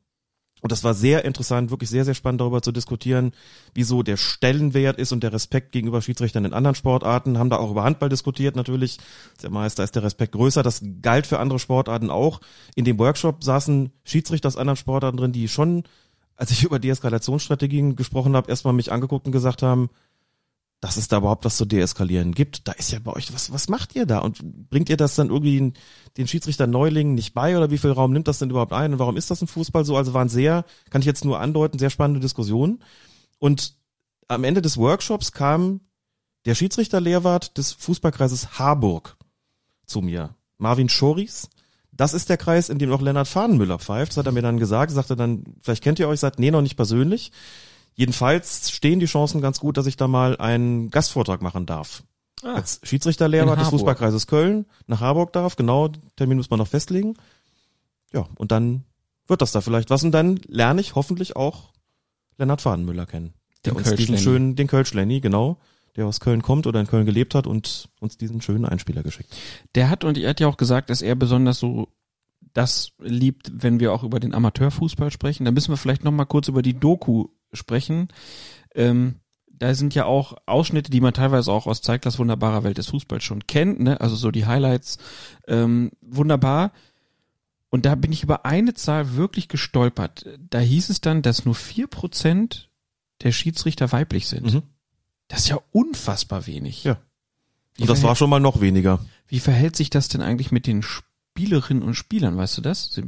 Und 0.64 0.72
das 0.72 0.85
war 0.85 0.93
sehr 0.93 1.25
interessant, 1.25 1.72
wirklich 1.72 1.90
sehr, 1.90 2.06
sehr 2.06 2.14
spannend 2.14 2.40
darüber 2.40 2.61
zu 2.61 2.72
diskutieren, 2.72 3.33
wieso 3.74 4.01
der 4.01 4.16
Stellenwert 4.16 4.98
ist 4.98 5.11
und 5.11 5.22
der 5.22 5.33
Respekt 5.33 5.74
gegenüber 5.74 6.01
Schiedsrichtern 6.01 6.45
in 6.45 6.53
anderen 6.53 6.74
Sportarten. 6.74 7.38
Haben 7.38 7.50
da 7.50 7.58
auch 7.58 7.69
über 7.69 7.83
Handball 7.83 8.08
diskutiert 8.08 8.56
natürlich. 8.56 8.98
Der 9.42 9.50
Meister 9.50 9.83
ist 9.83 9.93
der 9.98 10.03
Respekt 10.03 10.32
größer. 10.32 10.64
Das 10.64 10.82
galt 11.01 11.27
für 11.27 11.40
andere 11.40 11.59
Sportarten 11.59 12.09
auch. 12.09 12.40
In 12.75 12.85
dem 12.85 12.98
Workshop 12.98 13.43
saßen 13.43 13.92
Schiedsrichter 14.06 14.48
aus 14.48 14.56
anderen 14.56 14.77
Sportarten 14.77 15.17
drin, 15.17 15.33
die 15.33 15.50
schon, 15.50 15.83
als 16.38 16.51
ich 16.51 16.64
über 16.64 16.80
Deeskalationsstrategien 16.80 17.98
gesprochen 17.98 18.33
habe, 18.33 18.50
erstmal 18.50 18.74
mich 18.74 18.90
angeguckt 18.90 19.25
und 19.25 19.33
gesagt 19.33 19.64
haben, 19.64 19.90
dass 20.83 20.97
es 20.97 21.07
da 21.07 21.19
überhaupt 21.19 21.45
was 21.45 21.55
zu 21.55 21.63
deeskalieren 21.63 22.33
gibt. 22.33 22.67
Da 22.67 22.73
ist 22.73 22.91
ja 22.91 22.99
bei 22.99 23.13
euch, 23.13 23.33
was, 23.33 23.53
was 23.53 23.69
macht 23.69 23.95
ihr 23.95 24.05
da? 24.05 24.17
Und 24.17 24.69
bringt 24.69 24.89
ihr 24.89 24.97
das 24.97 25.15
dann 25.15 25.29
irgendwie 25.29 25.55
den, 25.55 25.73
den 26.17 26.27
Schiedsrichter 26.27 26.67
Neulingen 26.67 27.13
nicht 27.13 27.33
bei 27.33 27.55
oder 27.55 27.71
wie 27.71 27.77
viel 27.77 27.91
Raum 27.91 28.11
nimmt 28.11 28.27
das 28.27 28.39
denn 28.39 28.49
überhaupt 28.49 28.73
ein 28.73 28.91
und 28.91 28.99
warum 28.99 29.15
ist 29.15 29.31
das 29.31 29.41
im 29.41 29.47
Fußball 29.47 29.85
so? 29.85 29.95
Also 29.95 30.13
waren 30.13 30.27
sehr, 30.27 30.65
kann 30.89 30.99
ich 30.99 31.05
jetzt 31.05 31.23
nur 31.23 31.39
andeuten, 31.39 31.79
sehr 31.79 31.89
spannende 31.89 32.19
Diskussionen. 32.19 32.83
Und 33.39 33.75
am 34.27 34.43
Ende 34.43 34.61
des 34.61 34.75
Workshops 34.75 35.31
kam 35.31 35.79
der 36.43 36.53
Schiedsrichterlehrwart 36.53 37.57
des 37.57 37.71
Fußballkreises 37.71 38.59
Harburg 38.59 39.15
zu 39.85 40.01
mir. 40.01 40.35
Marvin 40.57 40.89
Schoris. 40.89 41.49
Das 41.93 42.13
ist 42.13 42.27
der 42.27 42.37
Kreis, 42.37 42.67
in 42.67 42.77
dem 42.77 42.91
auch 42.91 43.01
Lennart 43.01 43.29
Fahnenmüller 43.29 43.79
pfeift. 43.79 44.11
Das 44.11 44.17
hat 44.17 44.25
er 44.25 44.33
mir 44.33 44.41
dann 44.41 44.59
gesagt. 44.59 44.91
Sagte 44.91 45.15
dann, 45.15 45.45
vielleicht 45.61 45.83
kennt 45.83 45.99
ihr 45.99 46.09
euch, 46.09 46.19
sagt, 46.19 46.39
nee, 46.39 46.51
noch 46.51 46.61
nicht 46.61 46.75
persönlich. 46.75 47.31
Jedenfalls 47.95 48.72
stehen 48.72 48.99
die 48.99 49.05
Chancen 49.05 49.41
ganz 49.41 49.59
gut, 49.59 49.77
dass 49.77 49.85
ich 49.85 49.97
da 49.97 50.07
mal 50.07 50.38
einen 50.38 50.89
Gastvortrag 50.89 51.41
machen 51.41 51.65
darf. 51.65 52.03
Ah. 52.43 52.55
Als 52.55 52.80
Schiedsrichterlehrer 52.83 53.55
des. 53.55 53.69
Fußballkreises 53.69 54.27
Köln 54.27 54.65
nach 54.88 54.99
Harburg 54.99 55.33
darf. 55.33 55.55
Genau, 55.55 55.89
Termin 56.15 56.38
muss 56.38 56.49
man 56.49 56.59
noch 56.59 56.67
festlegen. 56.67 57.15
Ja, 58.11 58.27
und 58.35 58.51
dann 58.51 58.83
wird 59.27 59.41
das 59.41 59.51
da 59.51 59.61
vielleicht 59.61 59.89
was. 59.89 60.03
Und 60.03 60.11
dann 60.11 60.39
lerne 60.47 60.81
ich 60.81 60.95
hoffentlich 60.95 61.35
auch 61.35 61.72
Lennart 62.38 62.61
Fahnenmüller 62.61 63.05
kennen. 63.05 63.33
Der 63.65 63.73
Den 63.73 63.77
uns 63.77 63.95
diesen 63.95 64.17
schönen, 64.17 64.55
den 64.55 64.67
Kölsch-Lenny, 64.67 65.22
genau, 65.22 65.57
der 65.95 66.05
aus 66.05 66.19
Köln 66.19 66.41
kommt 66.41 66.67
oder 66.67 66.80
in 66.80 66.88
Köln 66.88 67.05
gelebt 67.05 67.33
hat 67.35 67.47
und 67.47 67.89
uns 67.99 68.17
diesen 68.17 68.41
schönen 68.41 68.65
Einspieler 68.65 69.03
geschickt. 69.03 69.33
Der 69.75 69.89
hat 69.89 70.03
und 70.03 70.17
er 70.17 70.31
hat 70.31 70.39
ja 70.39 70.47
auch 70.47 70.57
gesagt, 70.57 70.89
dass 70.89 71.01
er 71.01 71.15
besonders 71.15 71.59
so 71.59 71.88
das 72.53 72.91
liebt, 72.99 73.51
wenn 73.53 73.80
wir 73.80 73.93
auch 73.93 74.03
über 74.03 74.19
den 74.19 74.33
Amateurfußball 74.33 75.11
sprechen. 75.11 75.45
Da 75.45 75.51
müssen 75.51 75.72
wir 75.72 75.77
vielleicht 75.77 76.03
noch 76.03 76.11
mal 76.11 76.25
kurz 76.25 76.49
über 76.49 76.61
die 76.61 76.77
Doku 76.77 77.27
sprechen. 77.53 78.09
Ähm, 78.75 79.15
da 79.48 79.73
sind 79.73 79.95
ja 79.95 80.06
auch 80.06 80.35
Ausschnitte, 80.45 80.91
die 80.91 81.01
man 81.01 81.14
teilweise 81.14 81.51
auch 81.51 81.67
aus 81.67 81.82
Zeiglers 81.82 82.19
wunderbarer 82.19 82.64
Welt 82.64 82.77
des 82.77 82.88
Fußballs 82.88 83.23
schon 83.23 83.48
kennt, 83.48 83.80
ne? 83.80 84.01
Also 84.01 84.15
so 84.15 84.32
die 84.32 84.45
Highlights, 84.45 84.98
ähm, 85.48 85.91
wunderbar. 86.01 86.72
Und 87.69 87.85
da 87.85 87.95
bin 87.95 88.11
ich 88.11 88.23
über 88.23 88.45
eine 88.45 88.73
Zahl 88.73 89.15
wirklich 89.15 89.48
gestolpert. 89.48 90.25
Da 90.38 90.59
hieß 90.59 90.90
es 90.90 91.01
dann, 91.01 91.22
dass 91.22 91.45
nur 91.45 91.56
vier 91.56 91.88
Prozent 91.88 92.69
der 93.22 93.32
Schiedsrichter 93.32 93.91
weiblich 93.91 94.27
sind. 94.27 94.53
Mhm. 94.53 94.64
Das 95.27 95.41
ist 95.41 95.49
ja 95.49 95.59
unfassbar 95.72 96.45
wenig. 96.45 96.83
Ja. 96.83 96.98
Wie 97.75 97.83
Und 97.83 97.90
das 97.90 98.03
war 98.03 98.15
schon 98.15 98.30
mal 98.30 98.40
noch 98.40 98.61
weniger. 98.61 99.03
Wie 99.27 99.40
verhält 99.40 99.75
sich 99.75 99.90
das 99.90 100.07
denn 100.07 100.22
eigentlich 100.22 100.51
mit 100.51 100.67
den 100.67 100.83
Spielerinnen 100.83 101.82
und 101.82 101.95
Spielern, 101.95 102.38
weißt 102.38 102.57
du 102.57 102.61
das? 102.61 102.99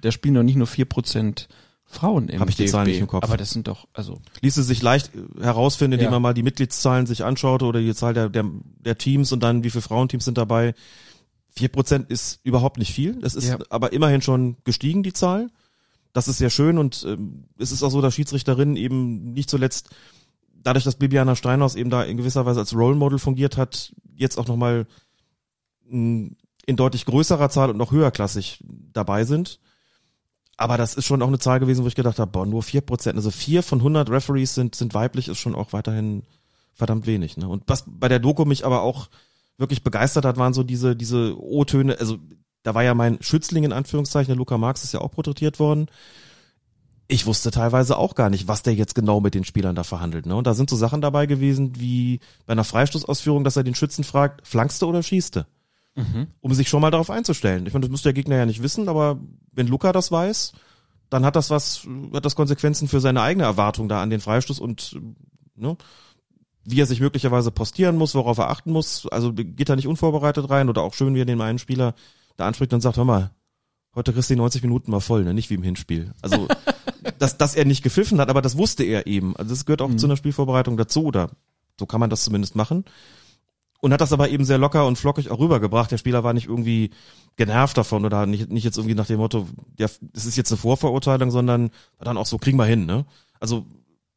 Da 0.00 0.12
spielen 0.12 0.34
doch 0.34 0.42
nicht 0.42 0.56
nur 0.56 0.68
vier 0.68 0.84
Prozent 0.84 1.48
Frauen 1.94 2.28
im 2.28 2.40
Habe 2.40 2.50
ich 2.50 2.56
die 2.56 2.62
DFB, 2.64 2.72
Zahlen 2.72 2.86
nicht 2.88 3.00
im 3.00 3.06
Kopf. 3.06 3.24
Aber 3.24 3.36
das 3.36 3.50
sind 3.50 3.68
doch, 3.68 3.86
also 3.94 4.20
ließe 4.42 4.62
sich 4.62 4.82
leicht 4.82 5.10
äh, 5.14 5.42
herausfinden, 5.42 5.94
indem 5.94 6.06
Ja. 6.06 6.10
man 6.10 6.22
mal 6.22 6.34
die 6.34 6.42
Mitgliedszahlen 6.42 7.06
sich 7.06 7.24
anschaute 7.24 7.64
oder 7.64 7.80
die 7.80 7.94
Zahl 7.94 8.14
der, 8.14 8.28
der, 8.28 8.44
der 8.80 8.98
Teams 8.98 9.32
und 9.32 9.42
dann 9.42 9.64
wie 9.64 9.70
viele 9.70 9.82
Frauenteams 9.82 10.24
sind 10.24 10.36
dabei. 10.38 10.74
Vier 11.56 11.68
Prozent 11.68 12.10
ist 12.10 12.40
überhaupt 12.42 12.78
nicht 12.78 12.92
viel. 12.92 13.14
Das 13.20 13.34
ist 13.34 13.48
Ja. 13.48 13.58
aber 13.70 13.92
immerhin 13.92 14.20
schon 14.22 14.56
gestiegen, 14.64 15.02
die 15.02 15.12
Zahl. 15.12 15.48
Das 16.12 16.28
ist 16.28 16.38
sehr 16.38 16.50
schön 16.50 16.78
und 16.78 17.04
ähm, 17.08 17.44
es 17.58 17.72
ist 17.72 17.82
auch 17.82 17.90
so, 17.90 18.00
dass 18.00 18.14
Schiedsrichterinnen 18.14 18.76
eben 18.76 19.32
nicht 19.32 19.50
zuletzt 19.50 19.90
dadurch, 20.62 20.84
dass 20.84 20.96
Bibiana 20.96 21.36
Steinhaus 21.36 21.74
eben 21.74 21.90
da 21.90 22.02
in 22.02 22.16
gewisser 22.16 22.46
Weise 22.46 22.60
als 22.60 22.74
Role 22.74 22.96
Model 22.96 23.18
fungiert 23.18 23.56
hat, 23.56 23.92
jetzt 24.16 24.38
auch 24.38 24.46
nochmal 24.48 24.86
in 25.86 26.36
deutlich 26.66 27.04
größerer 27.04 27.50
Zahl 27.50 27.70
und 27.70 27.76
noch 27.76 27.92
höherklassig 27.92 28.64
dabei 28.92 29.24
sind. 29.24 29.60
Aber 30.56 30.76
das 30.76 30.94
ist 30.94 31.06
schon 31.06 31.22
auch 31.22 31.28
eine 31.28 31.38
Zahl 31.38 31.60
gewesen, 31.60 31.84
wo 31.84 31.88
ich 31.88 31.94
gedacht 31.94 32.18
habe, 32.18 32.30
boah, 32.30 32.46
nur 32.46 32.62
vier 32.62 32.80
Prozent, 32.80 33.16
also 33.16 33.30
vier 33.30 33.62
von 33.62 33.80
100 33.80 34.08
Referees 34.10 34.54
sind, 34.54 34.74
sind 34.74 34.94
weiblich, 34.94 35.28
ist 35.28 35.38
schon 35.38 35.54
auch 35.54 35.72
weiterhin 35.72 36.22
verdammt 36.74 37.06
wenig. 37.06 37.36
Ne? 37.36 37.48
Und 37.48 37.64
was 37.66 37.84
bei 37.86 38.08
der 38.08 38.20
Doku 38.20 38.44
mich 38.44 38.64
aber 38.64 38.82
auch 38.82 39.08
wirklich 39.58 39.82
begeistert 39.82 40.24
hat, 40.24 40.36
waren 40.36 40.54
so 40.54 40.62
diese, 40.62 40.96
diese 40.96 41.36
O-Töne, 41.40 41.98
also 41.98 42.18
da 42.62 42.74
war 42.74 42.82
ja 42.82 42.94
mein 42.94 43.18
Schützling 43.20 43.64
in 43.64 43.72
Anführungszeichen, 43.72 44.28
der 44.28 44.36
Luca 44.36 44.58
Marx 44.58 44.84
ist 44.84 44.92
ja 44.92 45.00
auch 45.00 45.10
porträtiert 45.10 45.58
worden. 45.58 45.86
Ich 47.06 47.26
wusste 47.26 47.50
teilweise 47.50 47.98
auch 47.98 48.14
gar 48.14 48.30
nicht, 48.30 48.48
was 48.48 48.62
der 48.62 48.74
jetzt 48.74 48.94
genau 48.94 49.20
mit 49.20 49.34
den 49.34 49.44
Spielern 49.44 49.74
da 49.74 49.84
verhandelt. 49.84 50.24
Ne? 50.26 50.34
Und 50.34 50.46
da 50.46 50.54
sind 50.54 50.70
so 50.70 50.76
Sachen 50.76 51.00
dabei 51.00 51.26
gewesen, 51.26 51.72
wie 51.78 52.20
bei 52.46 52.52
einer 52.52 52.64
Freistoßausführung, 52.64 53.44
dass 53.44 53.56
er 53.56 53.64
den 53.64 53.74
Schützen 53.74 54.04
fragt, 54.04 54.46
flankst 54.46 54.80
du 54.80 54.86
oder 54.86 55.02
schießt 55.02 55.36
du? 55.36 55.46
Mhm. 55.96 56.26
um 56.40 56.52
sich 56.52 56.68
schon 56.68 56.80
mal 56.80 56.90
darauf 56.90 57.08
einzustellen. 57.08 57.66
Ich 57.66 57.72
meine, 57.72 57.82
das 57.82 57.90
muss 57.90 58.02
der 58.02 58.12
Gegner 58.12 58.36
ja 58.36 58.46
nicht 58.46 58.64
wissen, 58.64 58.88
aber 58.88 59.20
wenn 59.54 59.66
Luca 59.66 59.92
das 59.92 60.10
weiß, 60.12 60.52
dann 61.10 61.24
hat 61.24 61.36
das 61.36 61.50
was, 61.50 61.86
hat 62.12 62.24
das 62.24 62.36
Konsequenzen 62.36 62.88
für 62.88 63.00
seine 63.00 63.22
eigene 63.22 63.44
Erwartung 63.44 63.88
da 63.88 64.02
an 64.02 64.10
den 64.10 64.20
Freistoß 64.20 64.58
und 64.58 64.98
ne, 65.54 65.76
wie 66.64 66.80
er 66.80 66.86
sich 66.86 67.00
möglicherweise 67.00 67.50
postieren 67.50 67.96
muss, 67.96 68.14
worauf 68.14 68.38
er 68.38 68.50
achten 68.50 68.72
muss. 68.72 69.06
Also 69.08 69.32
geht 69.32 69.68
er 69.68 69.76
nicht 69.76 69.86
unvorbereitet 69.86 70.48
rein 70.50 70.68
oder 70.68 70.82
auch 70.82 70.94
schön, 70.94 71.14
wie 71.14 71.20
er 71.20 71.26
den 71.26 71.40
einen 71.40 71.58
Spieler 71.58 71.94
da 72.36 72.46
anspricht 72.46 72.72
und 72.72 72.80
sagt, 72.80 72.96
hör 72.96 73.04
mal, 73.04 73.30
heute 73.94 74.12
kriegst 74.12 74.30
du 74.30 74.34
die 74.34 74.40
90 74.40 74.62
Minuten 74.62 74.90
mal 74.90 75.00
voll, 75.00 75.24
ne? 75.24 75.34
nicht 75.34 75.50
wie 75.50 75.54
im 75.54 75.62
Hinspiel. 75.62 76.12
Also, 76.22 76.48
dass, 77.18 77.36
dass 77.36 77.54
er 77.54 77.64
nicht 77.64 77.82
gepfiffen 77.82 78.18
hat, 78.18 78.30
aber 78.30 78.42
das 78.42 78.56
wusste 78.56 78.82
er 78.82 79.06
eben. 79.06 79.36
Also 79.36 79.50
das 79.50 79.66
gehört 79.66 79.82
auch 79.82 79.94
zu 79.94 80.06
einer 80.06 80.16
Spielvorbereitung 80.16 80.76
dazu 80.76 81.04
oder 81.04 81.30
so 81.78 81.86
kann 81.86 82.00
man 82.00 82.10
das 82.10 82.24
zumindest 82.24 82.54
machen 82.56 82.84
und 83.84 83.92
hat 83.92 84.00
das 84.00 84.14
aber 84.14 84.30
eben 84.30 84.46
sehr 84.46 84.56
locker 84.56 84.86
und 84.86 84.96
flockig 84.96 85.30
auch 85.30 85.38
rübergebracht. 85.38 85.90
Der 85.90 85.98
Spieler 85.98 86.24
war 86.24 86.32
nicht 86.32 86.48
irgendwie 86.48 86.88
genervt 87.36 87.76
davon 87.76 88.06
oder 88.06 88.24
nicht, 88.24 88.50
nicht 88.50 88.64
jetzt 88.64 88.78
irgendwie 88.78 88.94
nach 88.94 89.06
dem 89.06 89.18
Motto, 89.18 89.46
ja, 89.78 89.88
das 90.00 90.24
ist 90.24 90.36
jetzt 90.36 90.50
eine 90.50 90.56
Vorverurteilung, 90.56 91.30
sondern 91.30 91.68
dann 92.00 92.16
auch 92.16 92.24
so, 92.24 92.38
kriegen 92.38 92.56
wir 92.56 92.64
hin, 92.64 92.86
ne? 92.86 93.04
Also 93.40 93.66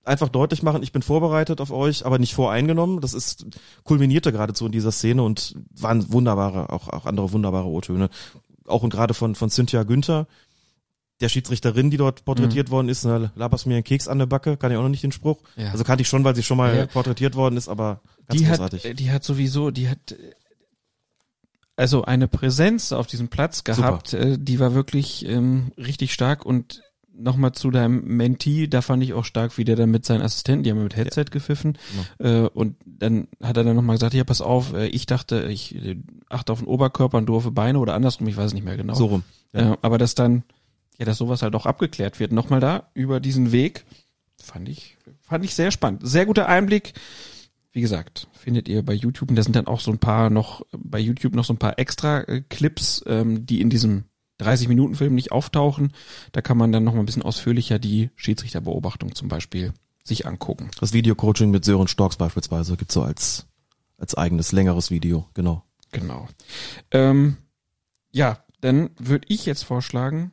einfach 0.05 0.29
deutlich 0.29 0.63
machen, 0.63 0.83
ich 0.83 0.93
bin 0.93 1.01
vorbereitet 1.01 1.59
auf 1.59 1.71
euch, 1.71 2.05
aber 2.05 2.17
nicht 2.17 2.33
voreingenommen. 2.33 3.01
Das 3.01 3.13
ist 3.13 3.45
kulminierte 3.83 4.31
geradezu 4.31 4.67
in 4.67 4.71
dieser 4.71 4.93
Szene 4.93 5.21
und 5.21 5.55
waren 5.77 6.13
wunderbare, 6.13 6.71
auch, 6.71 6.87
auch 6.87 7.05
andere 7.05 7.33
wunderbare 7.33 7.67
O-Töne. 7.67 8.09
Auch 8.67 8.83
und 8.83 8.89
gerade 8.89 9.13
von, 9.13 9.35
von 9.35 9.49
Cynthia 9.49 9.83
Günther, 9.83 10.27
der 11.19 11.29
Schiedsrichterin, 11.29 11.89
die 11.89 11.97
dort 11.97 12.25
porträtiert 12.25 12.69
worden 12.69 12.89
ist, 12.89 13.03
ne, 13.05 13.31
laberst 13.35 13.65
mir 13.65 13.75
einen 13.75 13.83
Keks 13.83 14.07
an 14.07 14.19
der 14.19 14.27
Backe, 14.27 14.55
kann 14.57 14.71
ich 14.71 14.77
auch 14.77 14.83
noch 14.83 14.89
nicht 14.89 15.03
den 15.03 15.11
Spruch. 15.11 15.39
Ja. 15.55 15.71
Also 15.71 15.83
kannte 15.83 16.01
ich 16.03 16.07
schon, 16.07 16.23
weil 16.23 16.35
sie 16.35 16.43
schon 16.43 16.57
mal 16.57 16.75
Ja. 16.75 16.85
porträtiert 16.85 17.35
worden 17.35 17.57
ist, 17.57 17.67
aber 17.69 18.01
ganz 18.27 18.39
die 18.41 18.45
großartig. 18.47 18.83
hat, 18.85 18.99
die 18.99 19.11
hat 19.11 19.23
sowieso, 19.23 19.71
die 19.71 19.89
hat, 19.89 20.15
also 21.75 22.03
eine 22.03 22.27
Präsenz 22.27 22.91
auf 22.91 23.07
diesem 23.07 23.27
Platz 23.29 23.63
gehabt, 23.63 24.13
äh, 24.13 24.37
die 24.39 24.59
war 24.59 24.73
wirklich 24.73 25.25
ähm, 25.27 25.71
richtig 25.77 26.13
stark 26.13 26.45
und 26.45 26.81
nochmal 27.19 27.53
zu 27.53 27.71
deinem 27.71 28.03
Mentee, 28.03 28.67
da 28.67 28.83
fand 28.83 29.01
ich 29.03 29.13
auch 29.13 29.25
stark, 29.25 29.57
wie 29.57 29.63
der 29.65 29.75
dann 29.75 29.89
mit 29.89 30.05
seinen 30.05 30.21
Assistenten, 30.21 30.63
die 30.63 30.69
haben 30.69 30.83
mit 30.83 30.95
Headset 30.95 31.25
gepfiffen 31.31 31.77
äh, 32.19 32.41
und 32.41 32.75
dann 32.85 33.27
hat 33.41 33.57
er 33.57 33.63
dann 33.63 33.75
nochmal 33.75 33.95
gesagt, 33.95 34.13
ja 34.13 34.23
pass 34.23 34.39
auf, 34.39 34.73
äh, 34.73 34.85
ich 34.87 35.07
dachte, 35.07 35.47
ich 35.49 35.73
äh, 35.75 35.95
achte 36.29 36.53
auf 36.53 36.59
den 36.59 36.67
Oberkörper 36.67 37.17
und 37.17 37.25
du 37.25 37.35
auf 37.35 37.45
die 37.45 37.49
Beine 37.51 37.79
oder 37.79 37.95
andersrum, 37.95 38.27
ich 38.27 38.37
weiß 38.37 38.45
es 38.47 38.53
nicht 38.53 38.65
mehr 38.65 38.77
genau. 38.77 38.93
So 38.93 39.07
rum, 39.07 39.23
ja. 39.51 39.73
Äh, 39.73 39.77
aber 39.81 39.97
dass 39.97 40.13
dann, 40.13 40.43
ja, 40.97 41.05
dass 41.05 41.17
sowas 41.17 41.41
halt 41.41 41.55
auch 41.55 41.65
abgeklärt 41.65 42.19
wird. 42.19 42.31
Nochmal 42.31 42.59
da, 42.59 42.89
über 42.93 43.19
diesen 43.19 43.51
Weg, 43.51 43.85
fand 44.41 44.69
ich, 44.69 44.97
fand 45.21 45.45
ich 45.45 45.55
sehr 45.55 45.71
spannend. 45.71 46.01
Sehr 46.03 46.25
guter 46.25 46.47
Einblick. 46.47 46.93
Wie 47.71 47.81
gesagt, 47.81 48.27
findet 48.33 48.67
ihr 48.67 48.83
bei 48.83 48.93
YouTube 48.93 49.29
und 49.29 49.35
da 49.35 49.43
sind 49.43 49.55
dann 49.55 49.67
auch 49.67 49.79
so 49.79 49.91
ein 49.91 49.99
paar 49.99 50.29
noch, 50.29 50.65
bei 50.71 50.99
YouTube 50.99 51.35
noch 51.35 51.45
so 51.45 51.53
ein 51.53 51.59
paar 51.59 51.77
extra 51.77 52.21
äh, 52.21 52.41
Clips, 52.41 53.03
ähm, 53.05 53.45
die 53.45 53.61
in 53.61 53.69
diesem 53.69 54.05
30-Minuten-Film 54.39 55.13
nicht 55.13 55.31
auftauchen. 55.31 55.93
Da 56.31 56.41
kann 56.41 56.57
man 56.57 56.71
dann 56.71 56.83
noch 56.83 56.93
mal 56.93 56.99
ein 56.99 57.05
bisschen 57.05 57.23
ausführlicher 57.23 57.79
die 57.79 58.09
Schiedsrichterbeobachtung 58.15 59.13
zum 59.15 59.27
Beispiel 59.27 59.73
sich 60.03 60.25
angucken. 60.25 60.71
Das 60.79 60.93
Videocoaching 60.93 61.51
mit 61.51 61.65
Sören 61.65 61.87
Storks 61.87 62.15
beispielsweise 62.15 62.77
gibt's 62.77 62.93
so 62.93 63.03
als, 63.03 63.47
als 63.97 64.15
eigenes, 64.15 64.51
längeres 64.51 64.89
Video, 64.89 65.27
genau. 65.33 65.63
Genau. 65.91 66.27
Ähm, 66.91 67.37
ja, 68.11 68.43
dann 68.61 68.89
würde 68.97 69.25
ich 69.29 69.45
jetzt 69.45 69.63
vorschlagen, 69.63 70.31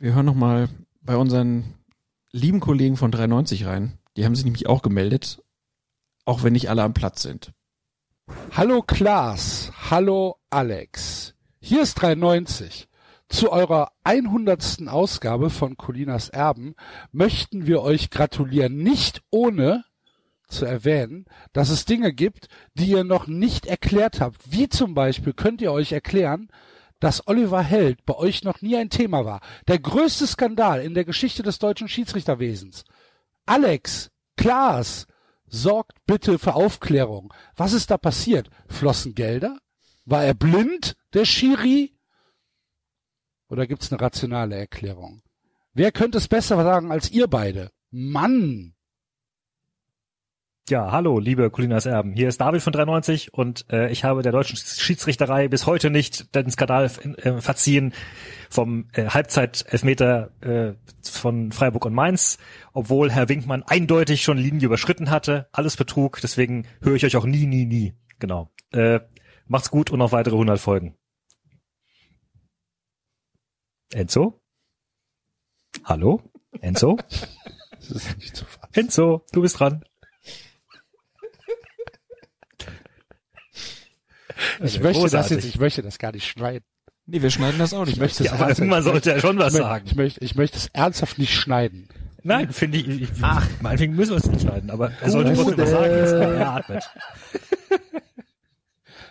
wir 0.00 0.14
hören 0.14 0.26
noch 0.26 0.34
mal 0.34 0.68
bei 1.02 1.16
unseren 1.16 1.74
lieben 2.32 2.60
Kollegen 2.60 2.96
von 2.96 3.12
93 3.12 3.66
rein. 3.66 3.98
Die 4.16 4.24
haben 4.24 4.34
sich 4.34 4.46
nämlich 4.46 4.66
auch 4.66 4.80
gemeldet, 4.80 5.42
auch 6.24 6.42
wenn 6.42 6.54
nicht 6.54 6.70
alle 6.70 6.82
am 6.82 6.94
Platz 6.94 7.22
sind. 7.22 7.52
Hallo 8.52 8.82
Klaas, 8.82 9.70
hallo 9.90 10.36
Alex. 10.48 11.34
Hier 11.60 11.82
ist 11.82 11.94
93. 11.96 12.88
Zu 13.28 13.52
eurer 13.52 13.92
100. 14.02 14.88
Ausgabe 14.88 15.50
von 15.50 15.76
Colinas 15.76 16.30
Erben 16.30 16.74
möchten 17.12 17.66
wir 17.66 17.82
euch 17.82 18.08
gratulieren, 18.08 18.78
nicht 18.78 19.22
ohne 19.30 19.84
zu 20.48 20.64
erwähnen, 20.64 21.26
dass 21.52 21.68
es 21.68 21.84
Dinge 21.84 22.14
gibt, 22.14 22.48
die 22.74 22.86
ihr 22.86 23.04
noch 23.04 23.26
nicht 23.26 23.66
erklärt 23.66 24.20
habt. 24.20 24.50
Wie 24.50 24.70
zum 24.70 24.94
Beispiel 24.94 25.34
könnt 25.34 25.60
ihr 25.60 25.72
euch 25.72 25.92
erklären, 25.92 26.48
dass 27.00 27.26
Oliver 27.26 27.62
Held 27.62 28.04
bei 28.04 28.14
euch 28.14 28.44
noch 28.44 28.62
nie 28.62 28.76
ein 28.76 28.90
Thema 28.90 29.24
war. 29.24 29.40
Der 29.66 29.78
größte 29.78 30.26
Skandal 30.26 30.82
in 30.82 30.94
der 30.94 31.04
Geschichte 31.04 31.42
des 31.42 31.58
deutschen 31.58 31.88
Schiedsrichterwesens. 31.88 32.84
Alex, 33.46 34.10
Klaas, 34.36 35.06
sorgt 35.46 35.98
bitte 36.06 36.38
für 36.38 36.54
Aufklärung. 36.54 37.34
Was 37.56 37.72
ist 37.72 37.90
da 37.90 37.98
passiert? 37.98 38.48
Flossen 38.68 39.14
Gelder? 39.14 39.58
War 40.04 40.24
er 40.24 40.34
blind, 40.34 40.96
der 41.12 41.24
Schiri? 41.24 41.96
Oder 43.48 43.66
gibt's 43.66 43.90
eine 43.90 44.00
rationale 44.00 44.56
Erklärung? 44.56 45.22
Wer 45.72 45.92
könnte 45.92 46.18
es 46.18 46.28
besser 46.28 46.56
sagen 46.62 46.92
als 46.92 47.10
ihr 47.10 47.26
beide? 47.26 47.70
Mann! 47.90 48.74
Ja, 50.70 50.92
hallo, 50.92 51.18
liebe 51.18 51.50
Colinas 51.50 51.84
Erben. 51.84 52.12
Hier 52.12 52.28
ist 52.28 52.40
David 52.40 52.62
von 52.62 52.72
93 52.72 53.34
und 53.34 53.68
äh, 53.72 53.90
ich 53.90 54.04
habe 54.04 54.22
der 54.22 54.30
deutschen 54.30 54.56
Schiedsrichterei 54.56 55.48
bis 55.48 55.66
heute 55.66 55.90
nicht 55.90 56.32
den 56.36 56.48
Skandal 56.48 56.84
äh, 56.84 57.40
verziehen 57.40 57.92
vom 58.48 58.86
äh, 58.92 59.06
Halbzeit-Elfmeter 59.06 60.30
äh, 60.40 60.74
von 61.02 61.50
Freiburg 61.50 61.86
und 61.86 61.92
Mainz, 61.92 62.38
obwohl 62.72 63.10
Herr 63.10 63.28
Winkmann 63.28 63.64
eindeutig 63.64 64.22
schon 64.22 64.38
Linie 64.38 64.66
überschritten 64.66 65.10
hatte. 65.10 65.48
Alles 65.50 65.76
Betrug, 65.76 66.20
deswegen 66.20 66.68
höre 66.80 66.94
ich 66.94 67.04
euch 67.04 67.16
auch 67.16 67.26
nie, 67.26 67.46
nie, 67.46 67.66
nie. 67.66 67.94
Genau. 68.20 68.52
Äh, 68.70 69.00
macht's 69.48 69.72
gut 69.72 69.90
und 69.90 69.98
noch 69.98 70.12
weitere 70.12 70.36
100 70.36 70.60
Folgen. 70.60 70.94
Enzo? 73.92 74.40
Hallo? 75.82 76.22
Enzo? 76.60 76.96
Enzo, 78.72 79.26
du 79.32 79.42
bist 79.42 79.58
dran. 79.58 79.82
Ich 84.62 84.80
möchte 84.80 84.82
das 84.82 84.96
großartig. 85.12 85.30
jetzt, 85.32 85.44
ich 85.46 85.58
möchte 85.60 85.82
das 85.82 85.98
gar 85.98 86.12
nicht 86.12 86.26
schneiden. 86.26 86.64
Nee, 87.06 87.22
wir 87.22 87.30
schneiden 87.30 87.58
das 87.58 87.74
auch 87.74 87.84
nicht. 87.84 87.94
Ich 87.94 88.00
möchte 88.00 88.22
Ja, 88.24 88.30
das 88.32 88.40
aber 88.40 88.48
ernsthaft- 88.50 88.58
irgendwann 88.60 88.82
sollte 88.84 89.12
er 89.12 89.20
schon 89.20 89.38
was 89.38 89.54
ich 89.54 89.60
möchte- 89.60 89.68
sagen. 89.68 89.84
Ich 89.86 89.96
möchte, 89.96 90.24
ich 90.24 90.34
möchte 90.36 90.56
es 90.58 90.68
ernsthaft 90.72 91.18
nicht 91.18 91.34
schneiden. 91.34 91.88
Nein, 92.22 92.52
finde 92.52 92.78
ich, 92.78 92.86
ich 92.88 93.08
ach, 93.22 93.48
meinetwegen 93.62 93.96
müssen 93.96 94.10
wir 94.10 94.18
es 94.18 94.26
nicht 94.26 94.42
schneiden, 94.42 94.70
aber 94.70 94.92
er 95.00 95.10
sollte 95.10 95.32
trotzdem 95.34 95.58
was 95.58 95.70
sagen, 95.70 95.94
jetzt 95.96 96.10
kann 96.10 96.34
er 96.34 96.50
atmet. 96.52 96.90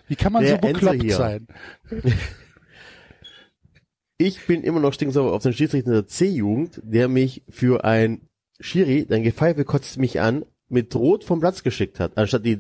Wie 0.08 0.16
kann 0.16 0.34
man 0.34 0.44
Der 0.44 0.56
so 0.56 0.62
bekloppt 0.62 1.12
sein? 1.12 1.48
Ich 4.22 4.46
bin 4.48 4.64
immer 4.64 4.82
noch 4.82 4.92
stinksauer 4.94 5.32
auf 5.34 5.44
den 5.44 5.54
Schiedsrichter 5.54 5.92
der 5.92 6.08
C-Jugend, 6.08 6.82
der 6.84 7.08
mich 7.08 7.42
für 7.48 7.86
ein 7.86 8.28
Schiri, 8.60 9.06
dein 9.08 9.24
Gepfeife 9.24 9.64
kotzt 9.64 9.98
mich 9.98 10.20
an, 10.20 10.44
mit 10.68 10.94
Rot 10.94 11.24
vom 11.24 11.40
Platz 11.40 11.64
geschickt 11.64 12.02
hat, 12.02 12.18
anstatt 12.18 12.46
die 12.46 12.60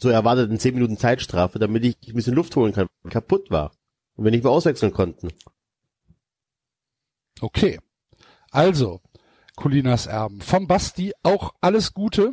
so 0.00 0.08
erwarteten 0.08 0.58
10 0.58 0.74
Minuten 0.74 0.96
Zeitstrafe, 0.96 1.58
damit 1.58 1.84
ich 1.84 1.96
ein 2.08 2.14
bisschen 2.14 2.34
Luft 2.34 2.56
holen 2.56 2.72
kann, 2.72 2.86
weil 3.02 3.10
ich 3.10 3.12
kaputt 3.12 3.50
war. 3.50 3.72
Und 4.16 4.24
wir 4.24 4.30
nicht 4.30 4.44
mehr 4.44 4.52
auswechseln 4.52 4.92
konnten. 4.92 5.28
Okay. 7.40 7.78
Also, 8.50 9.00
Colinas 9.56 10.06
Erben. 10.06 10.40
Vom 10.40 10.66
Basti 10.66 11.12
auch 11.22 11.54
alles 11.60 11.94
Gute 11.94 12.32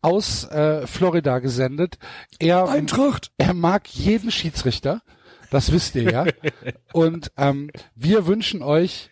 aus 0.00 0.44
äh, 0.44 0.86
Florida 0.86 1.38
gesendet. 1.38 1.98
Er, 2.38 2.68
Eintracht. 2.68 3.30
Er 3.38 3.54
mag 3.54 3.88
jeden 3.88 4.30
Schiedsrichter. 4.30 5.02
Das 5.50 5.70
wisst 5.70 5.94
ihr 5.94 6.10
ja. 6.10 6.26
Und 6.92 7.30
ähm, 7.36 7.70
wir 7.94 8.26
wünschen 8.26 8.62
euch 8.62 9.10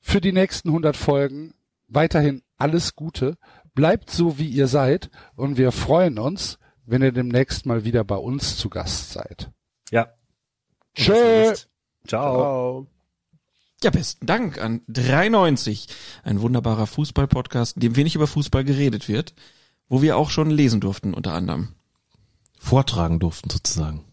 für 0.00 0.20
die 0.20 0.32
nächsten 0.32 0.68
100 0.68 0.96
Folgen 0.96 1.54
weiterhin 1.88 2.42
alles 2.56 2.94
Gute. 2.94 3.36
Bleibt 3.74 4.10
so, 4.10 4.38
wie 4.38 4.48
ihr 4.48 4.68
seid. 4.68 5.10
Und 5.34 5.58
wir 5.58 5.72
freuen 5.72 6.18
uns, 6.18 6.58
wenn 6.86 7.02
ihr 7.02 7.12
demnächst 7.12 7.66
mal 7.66 7.84
wieder 7.84 8.04
bei 8.04 8.16
uns 8.16 8.56
zu 8.56 8.68
Gast 8.68 9.12
seid. 9.12 9.50
Ja. 9.90 10.08
Tschö. 10.94 11.54
Ciao. 12.06 12.86
Ja, 13.82 13.90
besten 13.90 14.26
Dank 14.26 14.58
an 14.58 14.80
93, 14.88 15.88
ein 16.22 16.40
wunderbarer 16.40 16.86
Fußball-Podcast, 16.86 17.76
in 17.76 17.80
dem 17.80 17.96
wenig 17.96 18.14
über 18.14 18.26
Fußball 18.26 18.64
geredet 18.64 19.08
wird, 19.08 19.34
wo 19.88 20.00
wir 20.00 20.16
auch 20.16 20.30
schon 20.30 20.50
lesen 20.50 20.80
durften 20.80 21.12
unter 21.12 21.34
anderem. 21.34 21.74
Vortragen 22.58 23.20
durften 23.20 23.50
sozusagen. 23.50 24.04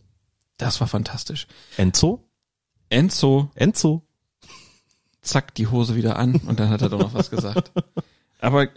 Das 0.57 0.81
war 0.81 0.87
fantastisch. 0.87 1.47
Enzo? 1.77 2.27
Enzo. 2.89 3.49
Enzo. 3.55 4.05
Zack, 5.21 5.55
die 5.55 5.67
Hose 5.67 5.95
wieder 5.95 6.17
an 6.17 6.35
und 6.35 6.59
dann 6.59 6.69
hat 6.69 6.81
er 6.81 6.89
doch 6.89 6.99
noch 6.99 7.13
was 7.13 7.29
gesagt. 7.29 7.71
Aber 8.39 8.67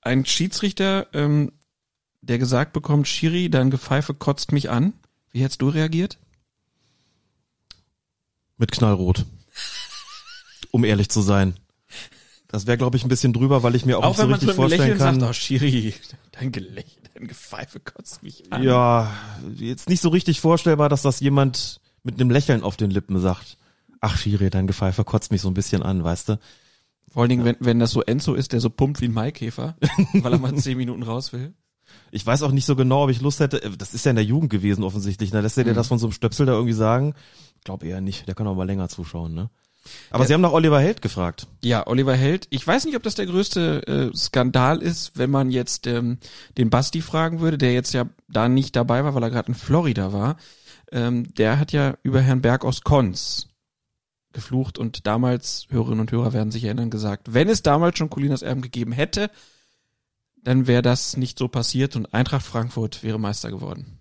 ein 0.00 0.24
Schiedsrichter, 0.24 1.08
ähm, 1.12 1.52
der 2.28 2.38
gesagt 2.38 2.72
bekommt, 2.72 3.08
Schiri, 3.08 3.48
dein 3.50 3.70
Gepfeife 3.70 4.14
kotzt 4.14 4.52
mich 4.52 4.70
an. 4.70 4.92
Wie 5.32 5.42
hättest 5.42 5.62
du 5.62 5.68
reagiert? 5.68 6.18
Mit 8.56 8.72
Knallrot. 8.72 9.24
Um 10.70 10.84
ehrlich 10.84 11.08
zu 11.08 11.22
sein. 11.22 11.54
Das 12.48 12.66
wäre, 12.66 12.78
glaube 12.78 12.96
ich, 12.96 13.04
ein 13.04 13.08
bisschen 13.08 13.32
drüber, 13.32 13.62
weil 13.62 13.74
ich 13.74 13.84
mir 13.84 13.98
auch, 13.98 14.04
Auch 14.04 14.08
nicht 14.08 14.16
so 14.16 14.22
wenn 14.22 14.30
man 14.30 14.38
richtig 14.40 14.56
vorstellen 14.56 14.80
Lächeln 14.80 14.98
kann. 14.98 15.20
sagt, 15.20 15.30
oh 15.30 15.32
Schiri, 15.34 15.94
dein 16.32 16.50
Gelächter, 16.50 17.10
dein 17.14 17.28
Gepfeife 17.28 17.78
kotzt 17.78 18.22
mich 18.22 18.50
an. 18.52 18.62
Ja, 18.62 19.12
jetzt 19.54 19.88
nicht 19.88 20.00
so 20.00 20.08
richtig 20.08 20.40
vorstellbar, 20.40 20.88
dass 20.88 21.02
das 21.02 21.20
jemand 21.20 21.80
mit 22.02 22.18
einem 22.20 22.30
Lächeln 22.30 22.62
auf 22.62 22.76
den 22.76 22.90
Lippen 22.90 23.20
sagt. 23.20 23.58
Ach, 24.00 24.16
Schiri, 24.16 24.48
dein 24.48 24.66
Gepfeife 24.66 25.04
kotzt 25.04 25.30
mich 25.30 25.42
so 25.42 25.48
ein 25.48 25.54
bisschen 25.54 25.82
an, 25.82 26.02
weißt 26.02 26.30
du? 26.30 26.38
Vor 27.12 27.22
allen 27.22 27.30
Dingen, 27.30 27.44
wenn, 27.44 27.56
wenn 27.60 27.78
das 27.78 27.90
so 27.90 28.02
Enzo 28.02 28.34
ist, 28.34 28.52
der 28.52 28.60
so 28.60 28.70
pumpt 28.70 29.00
wie 29.00 29.06
ein 29.06 29.12
Maikäfer, 29.12 29.76
weil 30.14 30.32
er 30.32 30.38
mal 30.38 30.54
zehn 30.54 30.76
Minuten 30.78 31.02
raus 31.02 31.32
will. 31.32 31.54
Ich 32.10 32.24
weiß 32.26 32.42
auch 32.42 32.52
nicht 32.52 32.64
so 32.66 32.76
genau, 32.76 33.04
ob 33.04 33.10
ich 33.10 33.20
Lust 33.20 33.40
hätte. 33.40 33.62
äh, 33.62 33.70
Das 33.76 33.94
ist 33.94 34.04
ja 34.04 34.10
in 34.10 34.16
der 34.16 34.24
Jugend 34.24 34.50
gewesen 34.50 34.84
offensichtlich. 34.84 35.30
Da 35.30 35.40
lässt 35.40 35.58
er 35.58 35.64
dir 35.64 35.72
Mhm. 35.72 35.76
das 35.76 35.88
von 35.88 35.98
so 35.98 36.06
einem 36.06 36.12
Stöpsel 36.12 36.46
da 36.46 36.52
irgendwie 36.52 36.72
sagen? 36.74 37.14
Glaub 37.64 37.82
eher 37.82 38.00
nicht. 38.00 38.26
Der 38.28 38.34
kann 38.34 38.46
auch 38.46 38.54
mal 38.54 38.66
länger 38.66 38.88
zuschauen, 38.88 39.34
ne? 39.34 39.50
Aber 40.10 40.24
Ja. 40.24 40.28
Sie 40.28 40.34
haben 40.34 40.40
nach 40.42 40.52
Oliver 40.52 40.80
Held 40.80 41.00
gefragt. 41.02 41.46
Ja, 41.64 41.86
Oliver 41.86 42.14
Held. 42.14 42.46
Ich 42.50 42.66
weiß 42.66 42.84
nicht, 42.84 42.96
ob 42.96 43.02
das 43.02 43.14
der 43.14 43.26
größte 43.26 43.86
äh, 44.12 44.16
Skandal 44.16 44.82
ist, 44.82 45.16
wenn 45.16 45.30
man 45.30 45.50
jetzt 45.50 45.86
ähm, 45.86 46.18
den 46.58 46.68
Basti 46.70 47.00
fragen 47.00 47.40
würde, 47.40 47.56
der 47.58 47.72
jetzt 47.72 47.94
ja 47.94 48.04
da 48.28 48.48
nicht 48.48 48.76
dabei 48.76 49.02
war, 49.04 49.14
weil 49.14 49.22
er 49.22 49.30
gerade 49.30 49.48
in 49.48 49.54
Florida 49.54 50.12
war. 50.12 50.36
Ähm, 50.92 51.32
der 51.34 51.58
hat 51.58 51.72
ja 51.72 51.96
über 52.02 52.20
Herrn 52.20 52.42
Berg 52.42 52.64
aus 52.64 52.82
Konz 52.82 53.48
geflucht 54.32 54.78
und 54.78 55.06
damals, 55.06 55.66
Hörerinnen 55.70 56.00
und 56.00 56.12
Hörer 56.12 56.32
werden 56.32 56.50
sich 56.52 56.64
erinnern, 56.64 56.90
gesagt, 56.90 57.32
wenn 57.32 57.48
es 57.48 57.62
damals 57.62 57.96
schon 57.98 58.10
Colinas 58.10 58.42
Erben 58.42 58.60
gegeben 58.62 58.92
hätte, 58.92 59.30
dann 60.44 60.66
wäre 60.66 60.82
das 60.82 61.16
nicht 61.16 61.38
so 61.38 61.48
passiert 61.48 61.96
und 61.96 62.12
Eintracht 62.14 62.46
Frankfurt 62.46 63.02
wäre 63.02 63.18
Meister 63.18 63.50
geworden. 63.50 63.98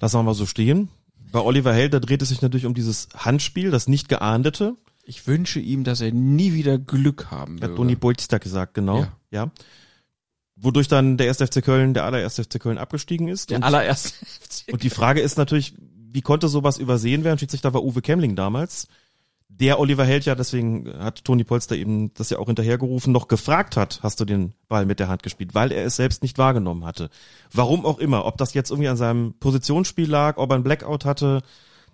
Lassen 0.00 0.18
wir 0.18 0.22
mal 0.22 0.34
so 0.34 0.46
stehen. 0.46 0.88
Bei 1.32 1.40
Oliver 1.40 1.74
Held, 1.74 1.92
da 1.92 2.00
dreht 2.00 2.22
es 2.22 2.30
sich 2.30 2.40
natürlich 2.40 2.66
um 2.66 2.74
dieses 2.74 3.08
Handspiel, 3.14 3.70
das 3.70 3.88
nicht 3.88 4.08
geahndete. 4.08 4.76
Ich 5.02 5.26
wünsche 5.26 5.60
ihm, 5.60 5.84
dass 5.84 6.00
er 6.00 6.12
nie 6.12 6.52
wieder 6.52 6.78
Glück 6.78 7.30
haben 7.30 7.56
Hat 7.56 7.62
würde. 7.62 7.76
Toni 7.76 7.96
Bolstag 7.96 8.42
gesagt, 8.42 8.74
genau. 8.74 9.00
Ja. 9.00 9.12
Ja. 9.30 9.50
Wodurch 10.56 10.88
dann 10.88 11.16
der 11.16 11.28
1. 11.28 11.38
FC 11.38 11.62
Köln, 11.62 11.94
der 11.94 12.04
allererste 12.04 12.44
FC 12.44 12.60
Köln 12.60 12.78
abgestiegen 12.78 13.28
ist. 13.28 13.50
Der 13.50 13.58
und, 13.58 13.62
allererste 13.62 14.12
Und 14.70 14.82
die 14.82 14.90
Frage 14.90 15.20
ist 15.20 15.38
natürlich, 15.38 15.74
wie 16.10 16.22
konnte 16.22 16.48
sowas 16.48 16.78
übersehen 16.78 17.24
werden? 17.24 17.38
Schiedsrichter 17.38 17.74
war 17.74 17.84
Uwe 17.84 18.02
Kemmling 18.02 18.34
damals, 18.34 18.88
der 19.60 19.80
Oliver 19.80 20.04
Held 20.04 20.24
ja, 20.24 20.34
deswegen 20.34 20.92
hat 20.98 21.24
Toni 21.24 21.44
Polster 21.44 21.76
eben 21.76 22.14
das 22.14 22.30
ja 22.30 22.38
auch 22.38 22.46
hinterhergerufen, 22.46 23.12
noch 23.12 23.28
gefragt 23.28 23.76
hat, 23.76 24.00
hast 24.02 24.20
du 24.20 24.24
den 24.24 24.54
Ball 24.68 24.86
mit 24.86 25.00
der 25.00 25.08
Hand 25.08 25.22
gespielt, 25.22 25.54
weil 25.54 25.72
er 25.72 25.84
es 25.84 25.96
selbst 25.96 26.22
nicht 26.22 26.38
wahrgenommen 26.38 26.84
hatte. 26.84 27.10
Warum 27.52 27.84
auch 27.84 27.98
immer, 27.98 28.24
ob 28.24 28.38
das 28.38 28.54
jetzt 28.54 28.70
irgendwie 28.70 28.88
an 28.88 28.96
seinem 28.96 29.34
Positionsspiel 29.40 30.08
lag, 30.08 30.36
ob 30.36 30.50
er 30.50 30.54
einen 30.54 30.64
Blackout 30.64 31.04
hatte, 31.04 31.42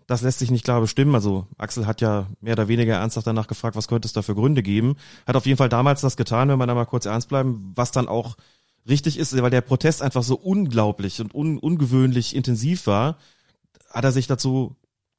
das 0.06 0.20
lässt 0.20 0.38
sich 0.40 0.50
nicht 0.50 0.64
klar 0.64 0.80
bestimmen. 0.80 1.14
Also 1.14 1.46
Axel 1.56 1.86
hat 1.86 2.00
ja 2.02 2.26
mehr 2.40 2.52
oder 2.52 2.68
weniger 2.68 2.94
ernsthaft 2.96 3.26
danach 3.26 3.46
gefragt, 3.46 3.76
was 3.76 3.88
könnte 3.88 4.06
es 4.06 4.12
da 4.12 4.20
für 4.20 4.34
Gründe 4.34 4.62
geben. 4.62 4.96
Hat 5.26 5.36
auf 5.36 5.46
jeden 5.46 5.56
Fall 5.56 5.70
damals 5.70 6.02
das 6.02 6.16
getan, 6.16 6.48
wenn 6.50 6.58
man 6.58 6.68
da 6.68 6.74
mal 6.74 6.84
kurz 6.84 7.06
ernst 7.06 7.30
bleiben, 7.30 7.72
was 7.74 7.90
dann 7.90 8.08
auch 8.08 8.36
richtig 8.86 9.18
ist, 9.18 9.40
weil 9.40 9.50
der 9.50 9.62
Protest 9.62 10.02
einfach 10.02 10.22
so 10.22 10.34
unglaublich 10.36 11.20
und 11.20 11.34
un 11.34 11.58
ungewöhnlich 11.58 12.36
intensiv 12.36 12.86
war, 12.86 13.16
hat 13.90 14.04
er 14.04 14.12
sich 14.12 14.26
dazu 14.26 14.76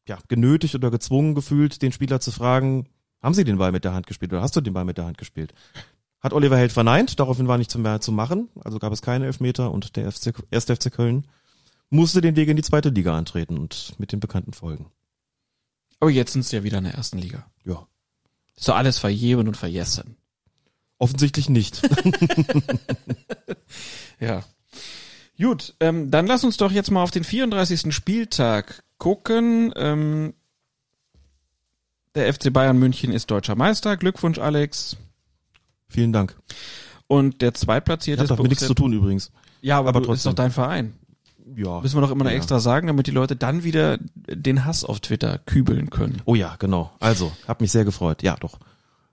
ja, 0.08 0.20
genötigt 0.28 0.76
oder 0.76 0.92
gezwungen 0.92 1.36
gefühlt, 1.36 1.82
den 1.82 1.92
Spieler 1.92 2.20
zu 2.20 2.32
fragen, 2.32 2.88
haben 3.22 3.34
Sie 3.34 3.44
den 3.44 3.58
Ball 3.58 3.72
mit 3.72 3.86
der 3.86 3.94
Hand 3.94 4.08
gespielt 4.08 4.32
oder 4.34 4.42
hast 4.42 4.56
du 4.56 4.62
den 4.62 4.74
Ball 4.74 4.86
mit 4.86 4.98
der 4.98 5.06
Hand 5.06 5.18
gespielt? 5.18 5.54
Hat 6.22 6.34
Oliver 6.34 6.58
Held 6.58 6.72
verneint, 6.72 7.20
daraufhin 7.20 7.48
war 7.48 7.58
nichts 7.58 7.76
mehr 7.76 8.02
zu 8.02 8.12
machen, 8.12 8.50
also 8.64 8.80
gab 8.80 8.94
es 8.94 9.02
keine 9.02 9.26
Elfmeter 9.26 9.72
und 9.72 9.96
der 9.96 10.12
FC, 10.12 10.34
erste 10.52 10.76
FC 10.76 10.92
Köln 10.92 11.26
musste 11.90 12.22
den 12.22 12.36
Weg 12.36 12.50
in 12.50 12.56
die 12.56 12.64
zweite 12.64 12.90
Liga 12.90 13.18
antreten 13.18 13.58
und 13.58 13.94
mit 13.98 14.12
den 14.12 14.20
bekannten 14.20 14.54
Folgen. 14.54 14.92
Aber 16.00 16.12
jetzt 16.12 16.34
sind 16.34 16.46
sie 16.46 16.56
ja 16.56 16.64
wieder 16.64 16.80
in 16.80 16.84
der 16.84 16.94
ersten 16.94 17.18
Liga. 17.18 17.46
Ja. 17.64 17.88
Ist 18.56 18.68
doch 18.68 18.76
alles 18.76 18.98
verjeben 18.98 19.48
und 19.48 19.58
vergessen. 19.58 20.18
Offensichtlich 20.98 21.50
nicht. 21.50 21.82
ja. 24.20 24.44
Gut, 25.38 25.76
ähm, 25.80 26.12
dann 26.12 26.28
lass 26.28 26.44
uns 26.44 26.58
doch 26.58 26.72
jetzt 26.72 26.92
mal 26.92 27.04
auf 27.04 27.12
den 27.12 27.26
34. 27.26 27.94
Spieltag 27.94 28.84
gucken. 28.98 29.74
Ähm, 29.76 30.34
der 32.16 32.34
FC 32.34 32.52
Bayern 32.52 32.78
München 32.78 33.12
ist 33.12 33.30
deutscher 33.30 33.56
Meister. 33.56 33.98
Glückwunsch, 33.98 34.40
Alex. 34.40 34.98
Vielen 35.90 36.14
Dank. 36.14 36.36
Und 37.08 37.42
der 37.42 37.54
zweitplatzierte 37.54 38.24
Hat 38.24 38.32
damit 38.32 38.50
nichts 38.50 38.66
zu 38.66 38.74
tun 38.74 38.94
übrigens. 38.94 39.32
Ja, 39.62 39.78
aber, 39.78 39.90
Aber 39.90 40.00
du, 40.02 40.06
ist 40.06 40.24
trotzdem. 40.24 40.32
doch 40.32 40.36
dein 40.36 40.52
Verein. 40.52 40.94
Ja. 41.56 41.80
Müssen 41.82 41.98
wir 41.98 42.02
doch 42.02 42.12
immer 42.12 42.24
noch 42.24 42.32
Ja. 42.32 42.38
extra 42.38 42.60
sagen, 42.60 42.88
damit 42.88 43.06
die 43.08 43.12
Leute 43.12 43.36
dann 43.36 43.64
wieder 43.64 44.00
den 44.16 44.66
Hass 44.66 44.84
auf 44.84 45.00
Twitter 45.00 45.38
kübeln 45.40 45.90
können. 45.92 46.22
Oh 46.26 46.34
ja, 46.36 46.56
genau. 46.58 46.92
Also, 47.00 47.32
hab 47.48 47.62
mich 47.62 47.72
sehr 47.72 47.86
gefreut. 47.86 48.24
Ja, 48.24 48.36
doch. 48.38 48.60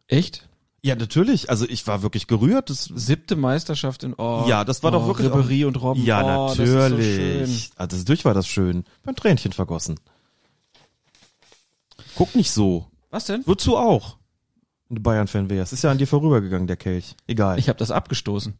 Echt? 0.06 0.48
Ja, 0.84 0.96
natürlich. 0.96 1.48
Also 1.48 1.64
ich 1.68 1.86
war 1.86 2.02
wirklich 2.02 2.26
gerührt. 2.26 2.68
Das, 2.68 2.84
Siebte 2.84 3.36
Meisterschaft 3.36 4.02
in 4.02 4.14
oh, 4.14 4.44
ja, 4.48 4.64
das 4.64 4.82
war 4.82 4.90
oh, 4.92 4.98
doch 4.98 5.06
wirklich. 5.06 5.28
Ribéry 5.28 5.64
und 5.64 5.80
Robben. 5.80 6.04
Ja, 6.04 6.22
oh, 6.22 6.48
das 6.48 6.58
natürlich. 6.58 7.14
schön. 7.14 7.70
also 7.76 8.04
durch 8.04 8.24
war 8.24 8.34
das 8.34 8.48
schön. 8.48 8.84
Beim 9.04 9.14
Tränchen 9.14 9.52
vergossen. 9.52 10.00
Guck 12.16 12.34
nicht 12.34 12.50
so. 12.50 12.86
Was 13.10 13.26
denn? 13.26 13.42
Wozu 13.46 13.76
auch? 13.76 14.16
Bayern-Fan 15.00 15.48
wärst. 15.48 15.72
Ist 15.72 15.84
ja 15.84 15.90
an 15.90 15.98
dir 15.98 16.06
vorübergegangen, 16.06 16.66
der 16.66 16.76
Kelch. 16.76 17.14
Egal. 17.26 17.58
Ich 17.58 17.68
habe 17.68 17.78
das 17.78 17.90
abgestoßen. 17.90 18.54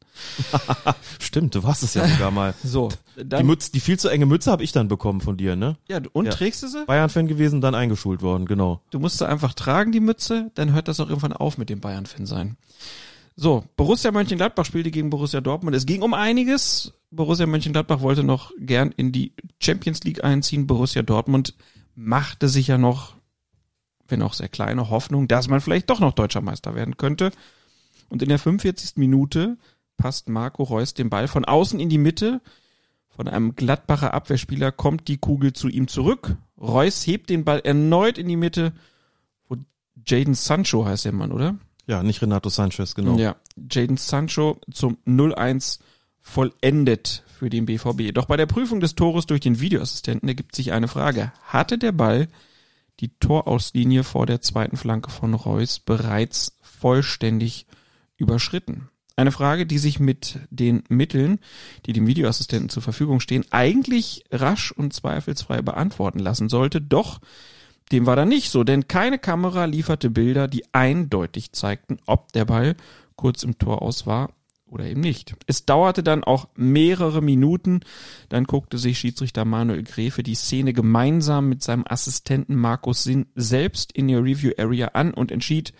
Stimmt, 1.20 1.55
du 1.55 1.62
warst 1.62 1.83
es 1.83 1.94
ja 1.94 2.07
sogar 2.09 2.31
mal. 2.31 2.55
So, 2.65 2.89
Die, 3.17 3.43
Mütze, 3.43 3.73
die 3.73 3.81
viel 3.81 3.99
zu 3.99 4.09
enge 4.09 4.27
Mütze 4.27 4.51
habe 4.51 4.62
ich 4.65 4.73
dann 4.73 4.89
bekommen 4.89 5.20
von 5.20 5.36
dir, 5.36 5.57
ne? 5.57 5.77
ja, 5.89 6.01
und 6.12 6.27
Ja. 6.27 6.31
trägst 6.33 6.62
du 6.62 6.69
sie? 6.69 6.85
Bayern-Fan 6.86 7.27
gewesen, 7.27 7.61
dann 7.61 7.75
eingeschult 7.75 8.23
worden, 8.23 8.47
genau. 8.47 8.81
Du 8.91 8.99
musst 8.99 9.19
sie 9.19 9.28
einfach 9.28 9.55
tragen, 9.55 9.93
die 9.93 10.01
Mütze, 10.01 10.51
dann 10.55 10.73
hört 10.73 10.89
das 10.89 11.01
auch 11.01 11.09
irgendwann 11.09 11.33
auf 11.33 11.59
mit 11.59 11.69
dem 11.69 11.81
Bayern-Fan 11.81 12.27
sein. 12.27 12.57
So, 13.35 13.65
Borussia 13.77 14.11
Mönchengladbach 14.12 14.65
spielte 14.67 14.91
gegen 14.91 15.09
Borussia 15.11 15.41
Dortmund. 15.41 15.75
Es 15.75 15.86
ging 15.86 16.02
um 16.02 16.12
einiges. 16.12 16.93
Borussia 17.11 17.47
Mönchengladbach 17.47 18.01
wollte 18.01 18.25
noch 18.25 18.52
gern 18.59 18.93
in 18.94 19.11
die 19.11 19.33
Champions 19.59 20.05
League 20.05 20.23
einziehen. 20.23 20.67
Borussia 20.67 21.02
Dortmund 21.02 21.55
machte 21.94 22.49
sich 22.49 22.67
ja 22.69 22.77
noch, 22.77 23.15
wenn 24.13 24.23
auch 24.23 24.35
sehr 24.35 24.49
kleine 24.49 24.91
Hoffnung, 24.91 25.27
dass 25.27 25.49
man 25.49 25.61
vielleicht 25.61 25.91
doch 25.91 25.99
noch 25.99 26.13
deutscher 26.13 26.43
Meister 26.43 26.77
werden 26.77 26.97
könnte. 26.97 27.33
Und 28.09 28.23
in 28.23 28.29
der 28.29 28.39
45. 28.39 28.93
Minute 28.97 29.57
passt 29.97 30.29
Marco 30.29 30.63
Reus 30.63 30.95
den 30.95 31.11
Ball 31.11 31.27
von 31.27 31.45
außen 31.45 31.81
in 31.81 31.89
die 31.89 31.99
Mitte. 31.99 32.41
Von 33.09 33.27
einem 33.27 33.57
Gladbacher 33.57 34.15
Abwehrspieler 34.15 34.71
kommt 34.71 35.09
die 35.09 35.17
Kugel 35.17 35.55
zu 35.55 35.69
ihm 35.69 35.89
zurück. 35.89 36.37
Reus 36.61 37.07
hebt 37.07 37.31
den 37.31 37.45
Ball 37.45 37.61
erneut 37.61 38.19
in 38.19 38.29
die 38.29 38.37
Mitte, 38.37 38.73
wo 39.49 39.57
Jaden 40.07 40.35
Sancho 40.35 40.85
heißt 40.85 41.07
der 41.07 41.13
Mann, 41.13 41.33
oder? 41.33 41.57
Ja, 41.87 42.03
nicht 42.03 42.23
Renato 42.23 42.49
Sanchez, 42.49 42.95
genau. 42.95 43.19
Ja, 43.19 43.37
Jaden 43.57 43.97
Sancho 43.97 44.61
zum 44.71 44.99
0-1 45.07 45.81
vollendet 46.21 47.25
für 47.27 47.51
den 47.51 47.67
BVB. 47.67 48.13
Doch 48.15 48.27
bei 48.27 48.37
der 48.37 48.47
Prüfung 48.47 48.81
des 48.81 48.95
Tores 48.95 49.27
durch 49.27 49.41
den 49.41 49.59
Videoassistenten 49.59 50.29
ergibt 50.29 50.55
sich 50.55 50.73
eine 50.73 50.87
Frage. 50.87 51.33
Hatte 51.45 51.79
der 51.79 51.93
Ball 51.93 52.29
die 53.01 53.17
Torauslinie 53.19 54.05
vor 54.05 54.27
der 54.27 54.41
zweiten 54.41 54.77
Flanke 54.77 55.11
von 55.11 55.35
Reus 55.35 55.81
bereits 55.81 56.59
vollständig 56.61 57.67
überschritten? 58.17 58.89
Eine 59.17 59.33
Frage, 59.33 59.67
die 59.67 59.79
sich 59.79 60.01
mit 60.01 60.39
den 60.51 60.85
Mitteln, 60.89 61.39
die 61.87 61.93
dem 61.93 62.07
Videoassistenten 62.07 62.71
zur 62.71 62.83
Verfügung 62.83 63.21
stehen, 63.21 63.45
eigentlich 63.51 64.25
rasch 64.31 64.73
und 64.73 64.93
zweifelsfrei 64.93 65.61
beantworten 65.61 66.19
lassen 66.19 66.49
sollte. 66.49 66.81
Doch 66.81 67.21
dem 67.91 68.07
war 68.07 68.17
dann 68.17 68.29
nicht 68.29 68.51
so, 68.51 68.65
denn 68.65 68.89
keine 68.89 69.19
Kamera 69.19 69.67
lieferte 69.67 70.09
Bilder, 70.09 70.49
die 70.49 70.65
eindeutig 70.73 71.53
zeigten, 71.53 71.99
ob 72.07 72.33
der 72.33 72.47
Ball 72.47 72.75
kurz 73.17 73.43
im 73.43 73.59
Tor 73.59 73.83
aus 73.83 74.07
war 74.07 74.31
oder 74.73 74.86
eben 74.86 75.02
nicht. 75.02 75.36
Es 75.47 75.67
dauerte 75.67 76.02
dann 76.02 76.25
auch 76.25 76.49
mehrere 76.57 77.20
Minuten, 77.20 77.81
dann 78.31 78.44
guckte 78.44 78.78
sich 78.78 78.99
Schiedsrichter 78.99 79.44
Manuel 79.44 79.83
Gräfe 79.83 80.23
die 80.23 80.34
Szene 80.34 80.73
gemeinsam 80.73 81.49
mit 81.49 81.62
seinem 81.62 81.84
Assistenten 81.86 82.57
Markus 82.57 83.05
Sinn 83.05 83.26
selbst 83.34 83.92
in 83.92 84.09
der 84.09 84.25
Review 84.25 84.52
Area 84.57 84.89
an 84.89 85.12
und 85.12 85.31
entschied, 85.31 85.75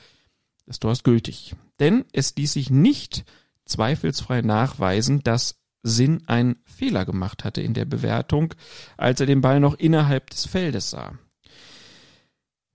das 0.66 0.78
Tor 0.78 0.92
ist 0.92 1.04
gültig. 1.04 1.56
Denn 1.80 2.04
es 2.12 2.36
ließ 2.36 2.52
sich 2.52 2.70
nicht 2.70 3.24
zweifelsfrei 3.64 4.42
nachweisen, 4.42 5.22
dass 5.22 5.62
Sinn 5.82 6.22
einen 6.26 6.56
Fehler 6.64 7.06
gemacht 7.06 7.44
hatte 7.44 7.62
in 7.62 7.74
der 7.74 7.86
Bewertung, 7.86 8.54
als 8.96 9.20
er 9.20 9.26
den 9.26 9.40
Ball 9.40 9.58
noch 9.58 9.74
innerhalb 9.74 10.30
des 10.30 10.46
Feldes 10.46 10.90
sah. 10.90 11.18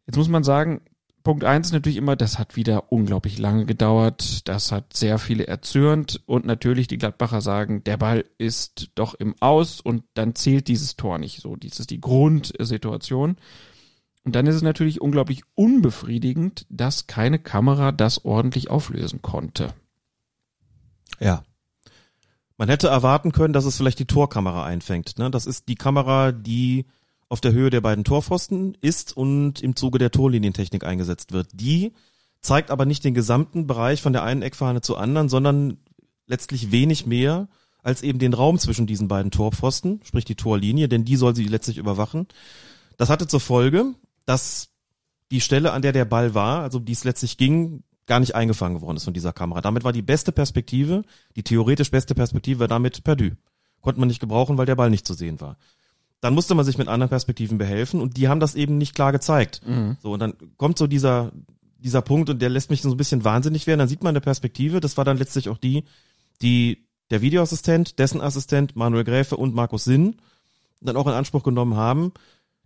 Jetzt 0.07 0.17
muss 0.17 0.29
man 0.29 0.43
sagen, 0.43 0.81
Punkt 1.27 1.43
eins 1.43 1.73
natürlich 1.73 1.97
immer, 1.97 2.15
das 2.15 2.39
hat 2.39 2.56
wieder 2.56 2.89
unglaublich 2.89 3.38
lange 3.38 3.65
gedauert, 3.65 4.47
das 4.47 4.72
hat 4.72 4.95
sehr 4.95 5.19
viele 5.19 5.45
erzürnt 5.45 6.22
und 6.25 6.45
natürlich 6.45 6.88
die 6.88 6.97
Gladbacher 6.97 7.41
sagen, 7.41 7.83
der 7.83 7.97
Ball 7.97 8.23
ist 8.38 8.91
doch 8.95 9.14
im 9.14 9.35
Aus 9.41 9.81
und 9.81 10.06
dann 10.14 10.35
zählt 10.35 10.69
dieses 10.69 10.95
Tor 10.95 11.17
nicht 11.17 11.41
so. 11.41 11.57
Dies 11.57 11.81
ist 11.81 11.89
die 11.89 11.99
Grundsituation. 11.99 13.35
Und 14.23 14.35
dann 14.38 14.47
ist 14.47 14.56
es 14.56 14.61
natürlich 14.61 15.01
unglaublich 15.01 15.41
unbefriedigend, 15.53 16.65
dass 16.69 17.07
keine 17.07 17.39
Kamera 17.39 17.91
das 17.91 18.23
ordentlich 18.23 18.69
auflösen 18.69 19.22
konnte. 19.22 19.73
Ja. 21.19 21.43
Man 22.56 22.69
hätte 22.69 22.88
erwarten 22.88 23.33
können, 23.33 23.51
dass 23.51 23.65
es 23.65 23.75
vielleicht 23.75 23.99
die 23.99 24.06
Torkamera 24.06 24.64
einfängt. 24.64 25.19
Ne? 25.19 25.30
Das 25.30 25.45
ist 25.45 25.67
die 25.67 25.75
Kamera, 25.75 26.31
die 26.31 26.85
auf 27.30 27.41
der 27.41 27.51
Höhe 27.51 27.69
der 27.69 27.81
beiden 27.81 28.03
Torpfosten 28.03 28.77
ist 28.81 29.15
und 29.15 29.61
im 29.61 29.75
Zuge 29.75 29.99
der 29.99 30.11
Torlinientechnik 30.11 30.83
eingesetzt 30.83 31.33
wird. 31.33 31.49
Die 31.53 31.93
zeigt 32.41 32.72
aber 32.72 32.85
nicht 32.85 33.03
den 33.03 33.14
gesamten 33.14 33.67
Bereich 33.67 34.01
von 34.01 34.14
der 34.14 34.23
einen 34.23 34.41
Eckfahne 34.41 34.81
zur 34.81 34.99
anderen, 34.99 35.27
sondern 35.27 35.77
letztlich 36.25 36.72
wenig 36.72 37.06
mehr 37.06 37.49
als 37.83 38.01
eben 38.01 38.19
den 38.19 38.33
Raum 38.33 38.59
zwischen 38.59 38.88
diesen 38.88 39.07
beiden 39.07 39.31
Torpfosten, 39.31 40.01
sprich 40.03 40.25
die 40.25 40.35
Torlinie, 40.35 40.88
denn 40.89 41.06
die 41.06 41.15
soll 41.15 41.35
sie 41.35 41.45
letztlich 41.45 41.77
überwachen. 41.77 42.27
Das 42.97 43.09
hatte 43.09 43.27
zur 43.27 43.39
Folge, 43.39 43.93
dass 44.25 44.69
die 45.31 45.41
Stelle, 45.41 45.72
an 45.73 45.81
der 45.81 45.91
der 45.91 46.06
Ball 46.06 46.33
war, 46.33 46.61
also 46.61 46.80
die 46.80 46.93
es 46.93 47.03
letztlich 47.03 47.38
ging, 47.38 47.83
gar 48.06 48.19
nicht 48.19 48.35
eingefangen 48.35 48.81
worden 48.81 48.97
ist 48.97 49.03
von 49.03 49.14
dieser 49.14 49.33
Kamera. 49.33 49.61
Damit 49.61 49.83
war 49.83 49.93
die 49.93 50.01
beste 50.01 50.31
Perspektive, 50.31 51.03
die 51.35 51.43
theoretisch 51.43 51.91
beste 51.91 52.15
Perspektive 52.15 52.59
war 52.59 52.67
damit 52.67 53.03
perdu. 53.03 53.31
Konnte 53.81 53.99
man 53.99 54.07
nicht 54.07 54.19
gebrauchen, 54.19 54.57
weil 54.57 54.65
der 54.65 54.75
Ball 54.75 54.89
nicht 54.89 55.06
zu 55.06 55.14
sehen 55.14 55.39
war. 55.39 55.57
Dann 56.21 56.33
musste 56.33 56.55
man 56.55 56.65
sich 56.65 56.77
mit 56.77 56.87
anderen 56.87 57.09
Perspektiven 57.09 57.57
behelfen 57.57 58.01
und 58.01 58.17
die 58.17 58.27
haben 58.27 58.39
das 58.39 58.55
eben 58.55 58.77
nicht 58.77 58.95
klar 58.95 59.11
gezeigt. 59.11 59.61
Mhm. 59.65 59.97
So, 60.01 60.13
und 60.13 60.19
dann 60.19 60.33
kommt 60.57 60.77
so 60.77 60.87
dieser, 60.87 61.31
dieser 61.77 62.01
Punkt 62.01 62.29
und 62.29 62.41
der 62.41 62.49
lässt 62.49 62.69
mich 62.69 62.81
so 62.81 62.89
ein 62.89 62.97
bisschen 62.97 63.23
wahnsinnig 63.23 63.67
werden. 63.67 63.79
Dann 63.79 63.87
sieht 63.87 64.03
man 64.03 64.11
eine 64.11 64.21
Perspektive, 64.21 64.79
das 64.79 64.97
war 64.97 65.05
dann 65.05 65.17
letztlich 65.17 65.49
auch 65.49 65.57
die, 65.57 65.83
die 66.41 66.87
der 67.11 67.21
Videoassistent, 67.21 67.99
dessen 67.99 68.19
Assistent 68.19 68.75
Manuel 68.75 69.03
Gräfe 69.03 69.37
und 69.37 69.53
Markus 69.53 69.83
Sinn 69.83 70.17
dann 70.81 70.97
auch 70.97 71.07
in 71.07 71.13
Anspruch 71.13 71.43
genommen 71.43 71.75
haben. 71.75 72.13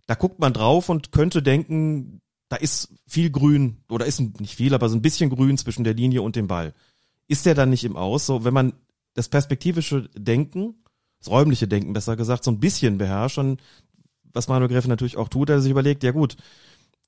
Da 0.06 0.14
guckt 0.14 0.38
man 0.38 0.52
drauf 0.52 0.88
und 0.88 1.12
könnte 1.12 1.42
denken, 1.42 2.20
da 2.48 2.56
ist 2.56 2.92
viel 3.06 3.30
Grün 3.30 3.78
oder 3.88 4.04
ist 4.06 4.20
nicht 4.40 4.56
viel, 4.56 4.74
aber 4.74 4.88
so 4.88 4.96
ein 4.96 5.02
bisschen 5.02 5.30
Grün 5.30 5.56
zwischen 5.56 5.84
der 5.84 5.94
Linie 5.94 6.22
und 6.22 6.36
dem 6.36 6.48
Ball. 6.48 6.74
Ist 7.28 7.46
der 7.46 7.54
dann 7.54 7.70
nicht 7.70 7.84
im 7.84 7.96
Aus? 7.96 8.26
So, 8.26 8.44
wenn 8.44 8.52
man 8.52 8.74
das 9.14 9.28
perspektivische 9.28 10.10
Denken, 10.14 10.74
das 11.22 11.30
räumliche 11.30 11.68
Denken 11.68 11.92
besser 11.92 12.16
gesagt, 12.16 12.44
so 12.44 12.50
ein 12.50 12.60
bisschen 12.60 12.98
beherrscht 12.98 13.38
und 13.38 13.60
was 14.32 14.48
Manuel 14.48 14.68
Gräfe 14.68 14.88
natürlich 14.88 15.16
auch 15.16 15.28
tut, 15.28 15.50
er 15.50 15.60
sich 15.60 15.70
überlegt, 15.70 16.02
ja 16.02 16.10
gut, 16.10 16.36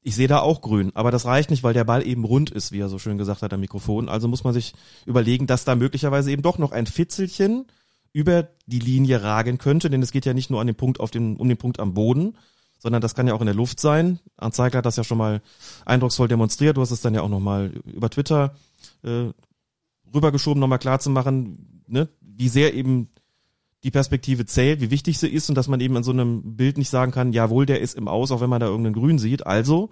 ich 0.03 0.15
sehe 0.15 0.29
da 0.29 0.41
auch 0.41 0.61
grün, 0.61 0.93
aber 0.95 1.11
das 1.11 1.25
reicht 1.25 1.51
nicht, 1.51 1.63
weil 1.63 1.73
der 1.73 1.85
Ball 1.85 2.07
eben 2.07 2.25
rund 2.25 2.51
ist, 2.51 2.73
wie 2.73 2.81
er 2.81 2.91
so 2.91 2.99
schön 2.99 3.17
gesagt 3.17 3.41
hat 3.41 3.53
am 3.55 3.61
Mikrofon. 3.61 4.11
Also 4.11 4.29
muss 4.29 4.45
man 4.45 4.53
sich 4.53 4.75
überlegen, 5.07 5.47
dass 5.47 5.65
da 5.65 5.75
möglicherweise 5.75 6.31
eben 6.31 6.43
doch 6.43 6.59
noch 6.59 6.73
ein 6.73 6.87
Fitzelchen 6.87 7.67
über 8.13 8.49
die 8.67 8.79
Linie 8.79 9.23
ragen 9.23 9.57
könnte, 9.57 9.89
denn 9.89 10.03
es 10.03 10.13
geht 10.13 10.27
ja 10.27 10.35
nicht 10.35 10.51
nur 10.51 10.61
an 10.61 10.67
den 10.67 10.77
Punkt 10.77 11.01
auf 11.01 11.11
den, 11.11 11.37
um 11.37 11.49
den 11.49 11.57
Punkt 11.57 11.81
am 11.81 11.95
Boden, 11.95 12.37
sondern 12.79 13.01
das 13.01 13.15
kann 13.15 13.27
ja 13.27 13.33
auch 13.33 13.41
in 13.41 13.47
der 13.47 13.55
Luft 13.55 13.81
sein. 13.81 14.21
Arndt 14.37 14.55
Zeigler 14.55 14.79
hat 14.79 14.87
das 14.87 14.97
ja 14.97 15.05
schon 15.05 15.19
mal 15.19 15.41
eindrucksvoll 15.87 16.29
demonstriert. 16.29 16.77
Du 16.77 16.83
hast 16.83 16.91
es 16.91 17.01
dann 17.01 17.15
ja 17.15 17.23
auch 17.23 17.31
nochmal 17.31 17.73
über 17.87 18.11
Twitter 18.11 18.55
äh, 19.03 19.31
rübergeschoben, 20.15 20.61
nochmal 20.61 20.79
klar 20.79 21.01
zu 21.01 21.09
machen, 21.09 21.83
ne, 21.87 22.09
wie 22.21 22.51
sehr 22.51 22.75
eben 22.75 23.09
die 23.85 23.91
Perspektive 23.91 24.47
zählt, 24.47 24.81
wie 24.81 24.91
wichtig 24.91 25.19
sie 25.19 25.29
ist 25.29 25.49
und 25.49 25.55
dass 25.55 25.69
man 25.69 25.81
eben 25.81 25.95
in 25.97 26.03
so 26.03 26.11
einem 26.11 26.57
Bild 26.57 26.79
nicht 26.79 26.89
sagen 26.91 27.13
kann, 27.13 27.33
jawohl, 27.33 27.67
der 27.67 27.81
ist 27.81 27.95
im 27.95 28.09
Aus, 28.09 28.31
auch 28.33 28.41
wenn 28.41 28.51
man 28.51 28.61
da 28.61 28.67
irgendeinen 28.67 28.95
Grün 28.95 29.19
sieht. 29.19 29.47
Also 29.47 29.91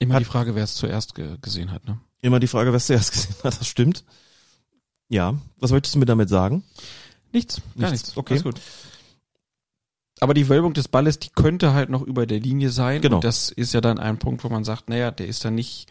Immer 0.00 0.18
die 0.18 0.24
Frage, 0.24 0.54
wer 0.56 0.64
es 0.64 0.74
zuerst 0.74 1.14
ge 1.14 1.36
gesehen 1.40 1.70
hat, 1.70 1.86
ne? 1.86 2.00
Immer 2.20 2.40
die 2.40 2.46
Frage, 2.48 2.70
wer 2.72 2.78
es 2.78 2.86
zuerst 2.86 3.12
gesehen 3.12 3.36
hat, 3.44 3.60
das 3.60 3.68
stimmt. 3.68 4.04
Ja, 5.08 5.34
was 5.60 5.70
möchtest 5.70 5.94
du 5.94 5.98
mir 6.00 6.06
damit 6.06 6.28
sagen? 6.28 6.64
Nichts, 7.32 7.60
gar 7.78 7.90
nichts. 7.90 8.06
nichts. 8.06 8.16
Okay. 8.16 8.32
Alles 8.34 8.44
gut. 8.44 8.60
Aber 10.20 10.32
die 10.34 10.48
Wölbung 10.48 10.72
des 10.74 10.88
Balles, 10.88 11.18
die 11.18 11.28
könnte 11.30 11.74
halt 11.74 11.90
noch 11.90 12.02
über 12.02 12.26
der 12.26 12.40
Linie 12.40 12.70
sein. 12.70 13.02
Genau. 13.02 13.16
Und 13.16 13.24
das 13.24 13.50
ist 13.50 13.74
ja 13.74 13.80
dann 13.80 13.98
ein 13.98 14.18
Punkt, 14.18 14.42
wo 14.44 14.48
man 14.48 14.64
sagt, 14.64 14.88
naja, 14.88 15.10
der 15.10 15.26
ist 15.26 15.44
dann 15.44 15.54
nicht 15.54 15.86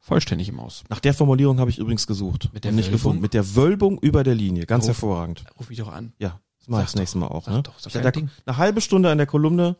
vollständig 0.00 0.48
im 0.48 0.58
Aus. 0.58 0.84
Nach 0.88 1.00
der 1.00 1.12
Formulierung 1.14 1.60
habe 1.60 1.70
ich 1.70 1.78
übrigens 1.78 2.06
gesucht. 2.06 2.48
Mit 2.52 2.64
der 2.64 2.70
und 2.70 2.76
nicht 2.76 2.86
Wölbung? 2.86 2.98
gefunden. 2.98 3.22
Mit 3.22 3.34
der 3.34 3.54
Wölbung 3.56 3.98
über 3.98 4.24
der 4.24 4.34
Linie. 4.34 4.64
Ganz 4.66 4.84
Ruf- 4.84 4.88
hervorragend. 4.88 5.44
Ruf 5.58 5.68
mich 5.68 5.78
doch 5.78 5.92
an. 5.92 6.12
Ja, 6.18 6.40
das 6.68 6.72
mache 6.72 6.82
ich 6.82 6.86
das 6.88 6.96
nächste 6.96 7.18
Mal 7.18 7.28
auch. 7.28 7.44
Sag 7.44 7.54
Ne? 7.54 7.62
doch, 7.62 7.74
ich 7.78 8.12
Ding. 8.12 8.30
eine 8.44 8.56
halbe 8.58 8.82
Stunde 8.82 9.10
an 9.10 9.16
der 9.16 9.26
Kolumne 9.26 9.76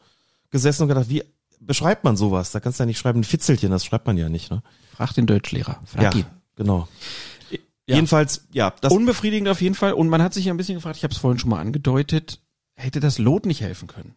gesessen 0.50 0.82
und 0.82 0.88
gedacht, 0.88 1.10
wie 1.10 1.22
beschreibt 1.60 2.02
man 2.04 2.16
sowas? 2.16 2.50
Da 2.50 2.60
kannst 2.60 2.78
du 2.78 2.82
ja 2.82 2.86
nicht 2.86 2.98
schreiben, 2.98 3.20
ein 3.20 3.24
Fitzelchen, 3.24 3.70
das 3.70 3.84
schreibt 3.84 4.06
man 4.06 4.16
ja 4.16 4.30
nicht. 4.30 4.50
Ne? 4.50 4.62
Frag 4.94 5.12
den 5.12 5.26
Deutschlehrer. 5.26 5.80
Frag 5.84 6.02
ja, 6.02 6.20
ihn. 6.20 6.26
genau. 6.56 6.88
Ja. 7.86 7.96
Jedenfalls, 7.96 8.46
ja, 8.52 8.72
das 8.80 8.92
Unbefriedigend 8.92 9.48
auf 9.48 9.60
jeden 9.60 9.74
Fall. 9.74 9.92
Und 9.92 10.08
man 10.08 10.22
hat 10.22 10.32
sich 10.32 10.46
ja 10.46 10.52
ein 10.54 10.56
bisschen 10.56 10.76
gefragt, 10.76 10.96
ich 10.96 11.04
habe 11.04 11.12
es 11.12 11.18
vorhin 11.18 11.38
schon 11.38 11.50
mal 11.50 11.60
angedeutet, 11.60 12.40
hätte 12.74 13.00
das 13.00 13.18
Lot 13.18 13.44
nicht 13.44 13.60
helfen 13.60 13.86
können? 13.86 14.14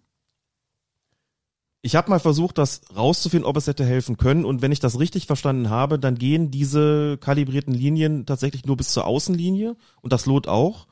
Ich 1.82 1.96
habe 1.96 2.10
mal 2.10 2.20
versucht, 2.20 2.58
das 2.58 2.82
rauszufinden, 2.96 3.46
ob 3.46 3.58
es 3.58 3.68
hätte 3.68 3.84
helfen 3.84 4.16
können. 4.16 4.46
Und 4.46 4.62
wenn 4.62 4.72
ich 4.72 4.80
das 4.80 5.00
richtig 5.00 5.26
verstanden 5.26 5.70
habe, 5.70 5.98
dann 6.00 6.16
gehen 6.16 6.52
diese 6.52 7.18
kalibrierten 7.18 7.74
Linien 7.74 8.26
tatsächlich 8.26 8.66
nur 8.66 8.78
bis 8.78 8.92
zur 8.94 9.08
Außenlinie 9.08 9.76
und 10.02 10.14
das 10.14 10.26
Lot 10.26 10.48
auch. 10.48 10.88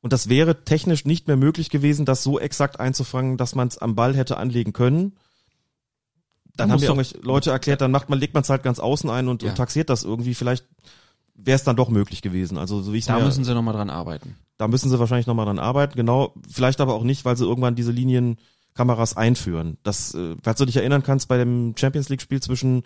Und 0.00 0.12
das 0.12 0.28
wäre 0.28 0.64
technisch 0.64 1.04
nicht 1.04 1.26
mehr 1.26 1.36
möglich 1.36 1.70
gewesen, 1.70 2.04
das 2.06 2.22
so 2.22 2.38
exakt 2.38 2.78
einzufangen, 2.78 3.36
dass 3.36 3.54
man 3.54 3.68
es 3.68 3.78
am 3.78 3.94
Ball 3.96 4.14
hätte 4.14 4.36
anlegen 4.36 4.72
können. 4.72 5.16
Dann 6.56 6.68
Man 6.68 6.74
haben 6.74 6.80
mir 6.80 6.86
irgendwelche 6.86 7.18
Leute 7.18 7.50
erklärt, 7.50 7.80
dann 7.80 7.90
macht 7.90 8.08
man, 8.08 8.18
legt 8.18 8.34
man 8.34 8.42
es 8.42 8.50
halt 8.50 8.62
ganz 8.62 8.78
außen 8.80 9.10
ein 9.10 9.28
und, 9.28 9.42
Ja. 9.42 9.50
und 9.50 9.54
taxiert 9.56 9.90
das 9.90 10.04
irgendwie. 10.04 10.34
Vielleicht 10.34 10.64
wäre 11.34 11.56
es 11.56 11.64
dann 11.64 11.76
doch 11.76 11.88
möglich 11.88 12.20
gewesen. 12.22 12.58
Also 12.58 12.82
so 12.82 12.92
wie 12.92 12.98
ich 12.98 13.06
Da 13.06 13.18
mir, 13.18 13.24
müssen 13.24 13.44
sie 13.44 13.54
nochmal 13.54 13.74
dran 13.74 13.90
arbeiten. 13.90 14.36
da 14.56 14.66
müssen 14.68 14.90
sie 14.90 14.98
wahrscheinlich 14.98 15.26
nochmal 15.28 15.46
dran 15.46 15.58
arbeiten, 15.60 15.94
genau. 15.96 16.34
Vielleicht 16.50 16.80
aber 16.80 16.94
auch 16.94 17.04
nicht, 17.04 17.24
weil 17.24 17.36
sie 17.36 17.44
irgendwann 17.44 17.76
diese 17.76 17.92
Linienkameras 17.92 19.16
einführen. 19.16 19.78
Das, 19.84 20.14
äh, 20.14 20.34
falls 20.42 20.58
du 20.58 20.64
dich 20.64 20.76
erinnern 20.76 21.02
kannst, 21.04 21.28
bei 21.28 21.36
dem 21.38 21.74
Champions 21.76 22.08
League-Spiel 22.08 22.40
zwischen 22.42 22.82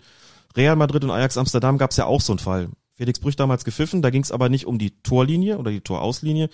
Real 0.55 0.75
Madrid 0.75 1.03
und 1.03 1.09
Ajax 1.11 1.37
Amsterdam 1.37 1.79
gab 1.79 1.91
es 1.91 1.97
ja 1.97 2.05
auch 2.05 2.21
so 2.21 2.33
einen 2.33 2.39
Fall. 2.39 2.69
Felix 2.95 3.19
Brüch 3.19 3.35
damals 3.35 3.65
gepfiffen, 3.65 4.03
da 4.03 4.11
ging 4.11 4.21
es 4.21 4.31
aber 4.31 4.49
nicht 4.49 4.67
um 4.67 4.77
die 4.77 5.01
Torlinie 5.01 5.57
oder 5.57 5.71
die 5.71 5.81
Torauslinie, 5.81 6.49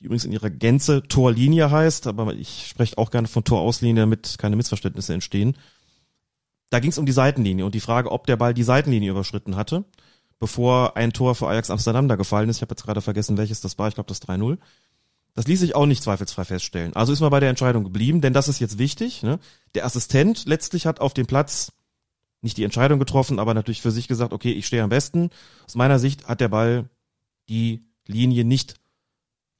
die 0.00 0.06
übrigens 0.06 0.24
in 0.24 0.32
ihrer 0.32 0.50
Gänze 0.50 1.02
Torlinie 1.02 1.70
heißt, 1.70 2.06
aber 2.06 2.34
ich 2.34 2.66
spreche 2.68 2.96
auch 2.96 3.10
gerne 3.10 3.28
von 3.28 3.44
Torauslinie, 3.44 4.02
damit 4.02 4.36
keine 4.38 4.56
Missverständnisse 4.56 5.12
entstehen. 5.12 5.56
Da 6.70 6.80
ging 6.80 6.90
es 6.90 6.98
um 6.98 7.06
die 7.06 7.12
Seitenlinie 7.12 7.66
und 7.66 7.74
die 7.74 7.80
Frage, 7.80 8.10
ob 8.10 8.26
der 8.26 8.36
Ball 8.36 8.54
die 8.54 8.62
Seitenlinie 8.62 9.10
überschritten 9.10 9.56
hatte, 9.56 9.84
bevor 10.38 10.96
ein 10.96 11.12
Tor 11.12 11.34
für 11.34 11.48
Ajax 11.48 11.70
Amsterdam 11.70 12.08
da 12.08 12.16
gefallen 12.16 12.48
ist. 12.48 12.56
Ich 12.56 12.62
habe 12.62 12.72
jetzt 12.72 12.84
gerade 12.84 13.02
vergessen, 13.02 13.36
welches 13.36 13.60
das 13.60 13.78
war. 13.78 13.88
Ich 13.88 13.94
glaube, 13.94 14.08
das 14.08 14.22
3-0. 14.22 14.56
Das 15.34 15.46
ließ 15.46 15.60
sich 15.60 15.74
auch 15.74 15.86
nicht 15.86 16.02
zweifelsfrei 16.02 16.44
feststellen. 16.44 16.94
Also 16.96 17.12
ist 17.12 17.20
man 17.20 17.30
bei 17.30 17.40
der 17.40 17.50
Entscheidung 17.50 17.84
geblieben, 17.84 18.20
denn 18.20 18.32
das 18.32 18.48
ist 18.48 18.58
jetzt 18.58 18.78
wichtig. 18.78 19.22
Ne? 19.22 19.38
Der 19.74 19.84
Assistent 19.84 20.46
letztlich 20.46 20.86
hat 20.86 21.00
auf 21.00 21.14
dem 21.14 21.26
Platz 21.26 21.72
nicht 22.40 22.56
die 22.56 22.64
Entscheidung 22.64 22.98
getroffen, 22.98 23.38
aber 23.38 23.52
natürlich 23.52 23.82
für 23.82 23.90
sich 23.90 24.08
gesagt, 24.08 24.32
okay, 24.32 24.52
ich 24.52 24.66
stehe 24.66 24.82
am 24.82 24.88
besten. 24.88 25.30
Aus 25.66 25.74
meiner 25.74 25.98
Sicht 25.98 26.26
hat 26.26 26.40
der 26.40 26.48
Ball 26.48 26.88
die 27.48 27.84
Linie 28.06 28.44
nicht 28.44 28.76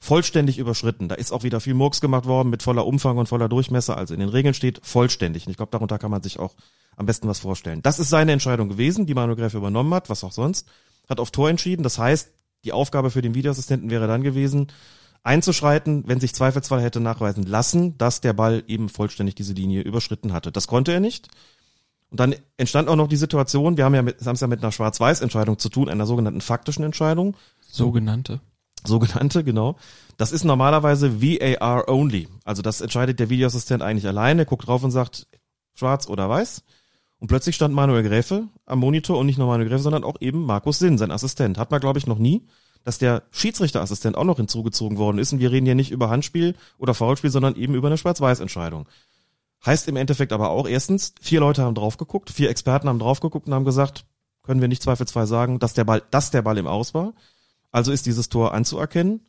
vollständig 0.01 0.59
überschritten. 0.59 1.09
Da 1.09 1.15
ist 1.15 1.31
auch 1.31 1.43
wieder 1.43 1.61
viel 1.61 1.75
Murks 1.75 2.01
gemacht 2.01 2.25
worden 2.25 2.49
mit 2.49 2.63
voller 2.63 2.87
Umfang 2.87 3.19
und 3.19 3.29
voller 3.29 3.49
Durchmesser. 3.49 3.97
Also 3.97 4.15
in 4.15 4.21
den 4.21 4.31
Regeln 4.31 4.55
steht 4.55 4.81
vollständig. 4.83 5.47
Und 5.47 5.51
ich 5.51 5.57
glaube, 5.59 5.71
darunter 5.71 5.99
kann 5.99 6.11
man 6.11 6.23
sich 6.23 6.39
auch 6.39 6.55
am 6.97 7.07
besten 7.07 7.29
was 7.29 7.39
vorstellen. 7.39 7.83
Das 7.83 7.99
ist 7.99 8.09
seine 8.09 8.33
Entscheidung 8.33 8.69
gewesen, 8.69 9.07
die 9.07 9.15
Manu 9.15 9.37
Gräfe 9.37 9.59
übernommen 9.59 9.93
hat, 9.95 10.09
was 10.09 10.25
auch 10.25 10.33
sonst. 10.33 10.69
Hat 11.09 11.21
auf 11.21 11.31
Tor 11.31 11.51
entschieden. 11.51 11.83
Das 11.83 11.99
heißt, 11.99 12.33
die 12.65 12.73
Aufgabe 12.73 13.11
für 13.11 13.23
den 13.23 13.35
Videoassistenten 13.35 13.91
wäre 13.91 14.07
dann 14.07 14.23
gewesen, 14.23 14.69
einzuschreiten, 15.23 16.05
wenn 16.07 16.21
sich 16.21 16.35
Zweifelsfall 16.35 16.83
hätte 16.83 17.01
nachweisen 17.01 17.45
lassen, 17.45 17.99
dass 17.99 18.21
der 18.21 18.33
Ball 18.33 18.65
eben 18.67 18.89
vollständig 18.89 19.35
diese 19.35 19.53
Linie 19.53 19.83
überschritten 19.83 20.33
hatte. 20.33 20.51
Das 20.51 20.67
konnte 20.67 20.93
er 20.93 21.01
nicht. 21.01 21.29
Und 22.11 22.21
dann 22.21 22.35
entstand 22.57 22.89
auch 22.89 22.97
noch 22.97 23.07
die 23.07 23.17
Situation, 23.17 23.77
wir 23.77 23.85
haben 23.85 23.95
ja 23.95 24.03
mit, 24.03 24.25
haben 24.25 24.35
es 24.35 24.41
ja 24.41 24.47
mit 24.47 24.63
einer 24.63 24.73
Schwarz-Weiß-Entscheidung 24.73 25.59
zu 25.59 25.69
tun, 25.69 25.89
einer 25.89 26.07
sogenannten 26.07 26.41
faktischen 26.41 26.85
Entscheidung. 26.85 27.37
Sogenannte. 27.61 28.41
Sogenannte, 28.87 29.45
genau. 29.45 29.77
Das 30.17 30.33
ist 30.33 30.45
normalerweise 30.45 31.23
VAR 31.23 31.89
only. 31.89 32.29
Also 32.45 32.63
das 32.63 32.81
entscheidet 32.81 33.21
der 33.21 33.31
Videoassistent 33.31 33.83
eigentlich 33.83 34.07
alleine, 34.07 34.47
guckt 34.47 34.67
drauf 34.67 34.85
und 34.85 34.91
sagt, 34.91 35.27
schwarz 35.75 36.09
oder 36.09 36.29
weiß. 36.29 36.63
Und 37.19 37.29
plötzlich 37.29 37.55
stand 37.55 37.75
Manuel 37.75 38.03
Gräfe 38.03 38.49
am 38.67 38.79
Monitor 38.81 39.19
und 39.19 39.27
nicht 39.27 39.39
nur 39.39 39.47
Manuel 39.47 39.69
Gräfe, 39.69 39.83
sondern 39.83 40.05
auch 40.05 40.17
eben 40.21 40.45
Markus 40.45 40.79
Sinn, 40.79 40.99
sein 40.99 41.11
Assistent. 41.11 41.59
Hat 41.59 41.71
man, 41.71 41.81
glaube 41.81 41.99
ich, 41.99 42.07
noch 42.07 42.19
nie, 42.19 42.47
dass 42.85 42.99
der 42.99 43.25
Schiedsrichterassistent 43.31 44.17
auch 44.17 44.25
noch 44.25 44.39
hinzugezogen 44.39 44.97
worden 44.97 45.19
ist. 45.19 45.33
Und 45.33 45.41
wir 45.41 45.53
reden 45.53 45.67
hier 45.67 45.75
nicht 45.75 45.91
über 45.91 46.09
Handspiel 46.09 46.55
oder 46.79 46.95
Foulspiel, 46.95 47.31
sondern 47.31 47.57
eben 47.57 47.75
über 47.75 47.89
eine 47.89 47.99
Schwarz-Weiß-Entscheidung. 47.99 48.87
Heißt 49.65 49.89
im 49.89 49.97
Endeffekt 49.97 50.33
aber 50.33 50.49
auch, 50.49 50.67
erstens, 50.67 51.15
vier 51.21 51.41
Leute 51.41 51.63
haben 51.63 51.75
drauf 51.75 51.99
geguckt, 51.99 52.31
vier 52.31 52.49
Experten 52.49 52.89
haben 52.89 52.99
drauf 52.99 53.21
geguckt 53.21 53.47
und 53.47 53.55
haben 53.55 53.67
gesagt, 53.67 54.07
können 54.43 54.63
wir 54.63 54.69
nicht 54.69 54.83
zweifelsfrei 54.83 55.27
sagen, 55.27 55.59
dass 55.59 55.75
der 55.75 55.85
Ball, 55.85 56.03
dass 56.11 56.31
der 56.31 56.41
Ball 56.41 56.57
im 56.57 56.67
Aus 56.67 56.95
war. 56.95 57.13
Also 57.73 57.93
ist 57.93 58.07
dieses 58.07 58.29
Tor 58.29 58.55
anzuerkennen. 58.55 59.21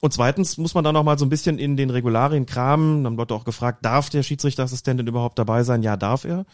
Und 0.00 0.12
zweitens 0.12 0.58
muss 0.58 0.74
man 0.74 0.84
dann 0.84 0.94
noch 0.94 1.02
mal 1.02 1.18
so 1.18 1.26
ein 1.26 1.30
bisschen 1.30 1.58
in 1.58 1.76
den 1.76 1.90
Regularien 1.90 2.46
kramen. 2.46 3.04
Dann 3.04 3.16
Leute 3.16 3.34
auch 3.34 3.44
gefragt, 3.44 3.84
darf 3.84 4.10
der 4.10 4.22
Schiedsrichterassistent 4.22 5.00
denn 5.00 5.06
überhaupt 5.06 5.38
dabei 5.38 5.64
sein? 5.64 5.82
Ja, 5.82 5.96
darf 5.96 6.24
er. 6.24 6.46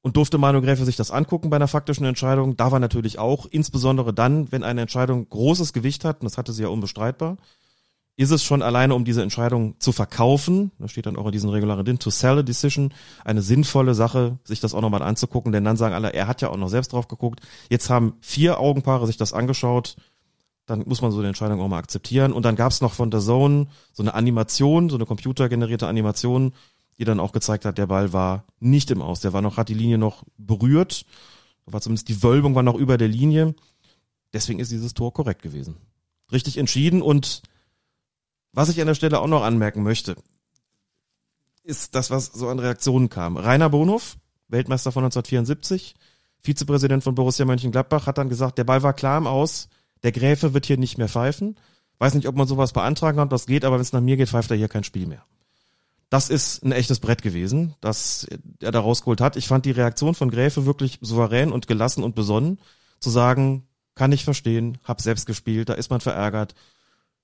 Und 0.00 0.16
durfte 0.16 0.38
Manu 0.38 0.60
Gräfe 0.60 0.84
sich 0.84 0.96
das 0.96 1.10
angucken 1.10 1.50
bei 1.50 1.56
einer 1.56 1.68
faktischen 1.68 2.06
Entscheidung? 2.06 2.56
Darf 2.56 2.72
er 2.72 2.80
natürlich 2.80 3.18
auch, 3.18 3.46
insbesondere 3.46 4.14
dann, 4.14 4.50
wenn 4.52 4.62
eine 4.64 4.80
Entscheidung 4.80 5.28
großes 5.28 5.72
Gewicht 5.72 6.04
hat, 6.04 6.20
und 6.20 6.24
das 6.24 6.38
hatte 6.38 6.52
sie 6.52 6.62
ja 6.62 6.68
unbestreitbar, 6.68 7.36
ist 8.18 8.32
es 8.32 8.42
schon 8.42 8.62
alleine, 8.62 8.96
um 8.96 9.04
diese 9.04 9.22
Entscheidung 9.22 9.76
zu 9.78 9.92
verkaufen, 9.92 10.72
da 10.80 10.88
steht 10.88 11.06
dann 11.06 11.16
auch 11.16 11.26
in 11.26 11.32
diesen 11.32 11.50
Regularien 11.50 11.84
drin, 11.84 11.98
to 12.00 12.10
sell 12.10 12.40
a 12.40 12.42
decision, 12.42 12.92
eine 13.24 13.42
sinnvolle 13.42 13.94
Sache, 13.94 14.38
sich 14.42 14.58
das 14.58 14.74
auch 14.74 14.80
nochmal 14.80 15.02
anzugucken, 15.02 15.52
denn 15.52 15.62
dann 15.62 15.76
sagen 15.76 15.94
alle, 15.94 16.12
er 16.12 16.26
hat 16.26 16.42
ja 16.42 16.50
auch 16.50 16.56
noch 16.56 16.68
selbst 16.68 16.92
drauf 16.92 17.06
geguckt. 17.06 17.40
Jetzt 17.70 17.90
haben 17.90 18.14
vier 18.20 18.58
Augenpaare 18.58 19.06
sich 19.06 19.18
das 19.18 19.32
angeschaut, 19.32 19.94
dann 20.66 20.82
muss 20.84 21.00
man 21.00 21.12
so 21.12 21.18
eine 21.20 21.28
Entscheidung 21.28 21.60
auch 21.60 21.68
mal 21.68 21.78
akzeptieren. 21.78 22.32
Und 22.32 22.44
dann 22.44 22.56
gab 22.56 22.72
es 22.72 22.80
noch 22.80 22.92
von 22.92 23.12
der 23.12 23.20
Zone 23.20 23.68
so 23.92 24.02
eine 24.02 24.14
Animation, 24.14 24.90
so 24.90 24.96
eine 24.96 25.06
computergenerierte 25.06 25.86
Animation, 25.86 26.52
die 26.98 27.04
dann 27.04 27.20
auch 27.20 27.30
gezeigt 27.30 27.64
hat, 27.64 27.78
der 27.78 27.86
Ball 27.86 28.12
war 28.12 28.44
nicht 28.58 28.90
im 28.90 29.00
Aus. 29.00 29.20
Der 29.20 29.32
war 29.32 29.42
noch, 29.42 29.56
hat 29.56 29.68
die 29.68 29.74
Linie 29.74 29.96
noch 29.96 30.24
berührt. 30.36 31.06
War 31.66 31.80
zumindest 31.80 32.08
die 32.08 32.22
Wölbung 32.24 32.56
war 32.56 32.64
noch 32.64 32.74
über 32.74 32.98
der 32.98 33.08
Linie. 33.08 33.54
Deswegen 34.32 34.58
ist 34.58 34.72
dieses 34.72 34.92
Tor 34.92 35.12
korrekt 35.12 35.40
gewesen. 35.40 35.76
Richtig 36.32 36.58
entschieden 36.58 37.00
und 37.00 37.42
was 38.52 38.68
ich 38.68 38.80
an 38.80 38.86
der 38.86 38.94
Stelle 38.94 39.20
auch 39.20 39.26
noch 39.26 39.42
anmerken 39.42 39.82
möchte, 39.82 40.16
ist 41.62 41.94
das, 41.94 42.10
was 42.10 42.26
so 42.26 42.48
an 42.48 42.58
Reaktionen 42.58 43.08
kam. 43.08 43.36
Rainer 43.36 43.70
Bonhoff, 43.70 44.16
Weltmeister 44.48 44.90
von 44.90 45.04
1974, 45.04 45.94
Vizepräsident 46.40 47.04
von 47.04 47.14
Borussia 47.14 47.44
Mönchengladbach, 47.44 48.06
hat 48.06 48.18
dann 48.18 48.28
gesagt, 48.28 48.58
der 48.58 48.64
Ball 48.64 48.82
war 48.82 48.94
klar 48.94 49.18
im 49.18 49.26
Aus, 49.26 49.68
der 50.02 50.12
Gräfe 50.12 50.54
wird 50.54 50.66
hier 50.66 50.78
nicht 50.78 50.98
mehr 50.98 51.08
pfeifen. 51.08 51.56
Weiß 51.98 52.14
nicht, 52.14 52.28
ob 52.28 52.36
man 52.36 52.46
sowas 52.46 52.72
beantragen 52.72 53.18
hat, 53.20 53.30
was 53.30 53.46
geht, 53.46 53.64
aber 53.64 53.76
wenn 53.76 53.82
es 53.82 53.92
nach 53.92 54.00
mir 54.00 54.16
geht, 54.16 54.28
pfeift 54.28 54.50
er 54.50 54.56
hier 54.56 54.68
kein 54.68 54.84
Spiel 54.84 55.06
mehr. 55.06 55.24
Das 56.10 56.30
ist 56.30 56.64
ein 56.64 56.72
echtes 56.72 57.00
Brett 57.00 57.20
gewesen, 57.20 57.74
das 57.80 58.26
er 58.60 58.72
da 58.72 58.80
rausgeholt 58.80 59.20
hat. 59.20 59.36
Ich 59.36 59.48
fand 59.48 59.66
die 59.66 59.72
Reaktion 59.72 60.14
von 60.14 60.30
Gräfe 60.30 60.64
wirklich 60.64 60.98
souverän 61.02 61.52
und 61.52 61.66
gelassen 61.66 62.02
und 62.02 62.14
besonnen, 62.14 62.60
zu 63.00 63.10
sagen, 63.10 63.66
kann 63.94 64.12
ich 64.12 64.24
verstehen, 64.24 64.78
hab 64.84 65.00
selbst 65.00 65.26
gespielt, 65.26 65.68
da 65.68 65.74
ist 65.74 65.90
man 65.90 66.00
verärgert. 66.00 66.54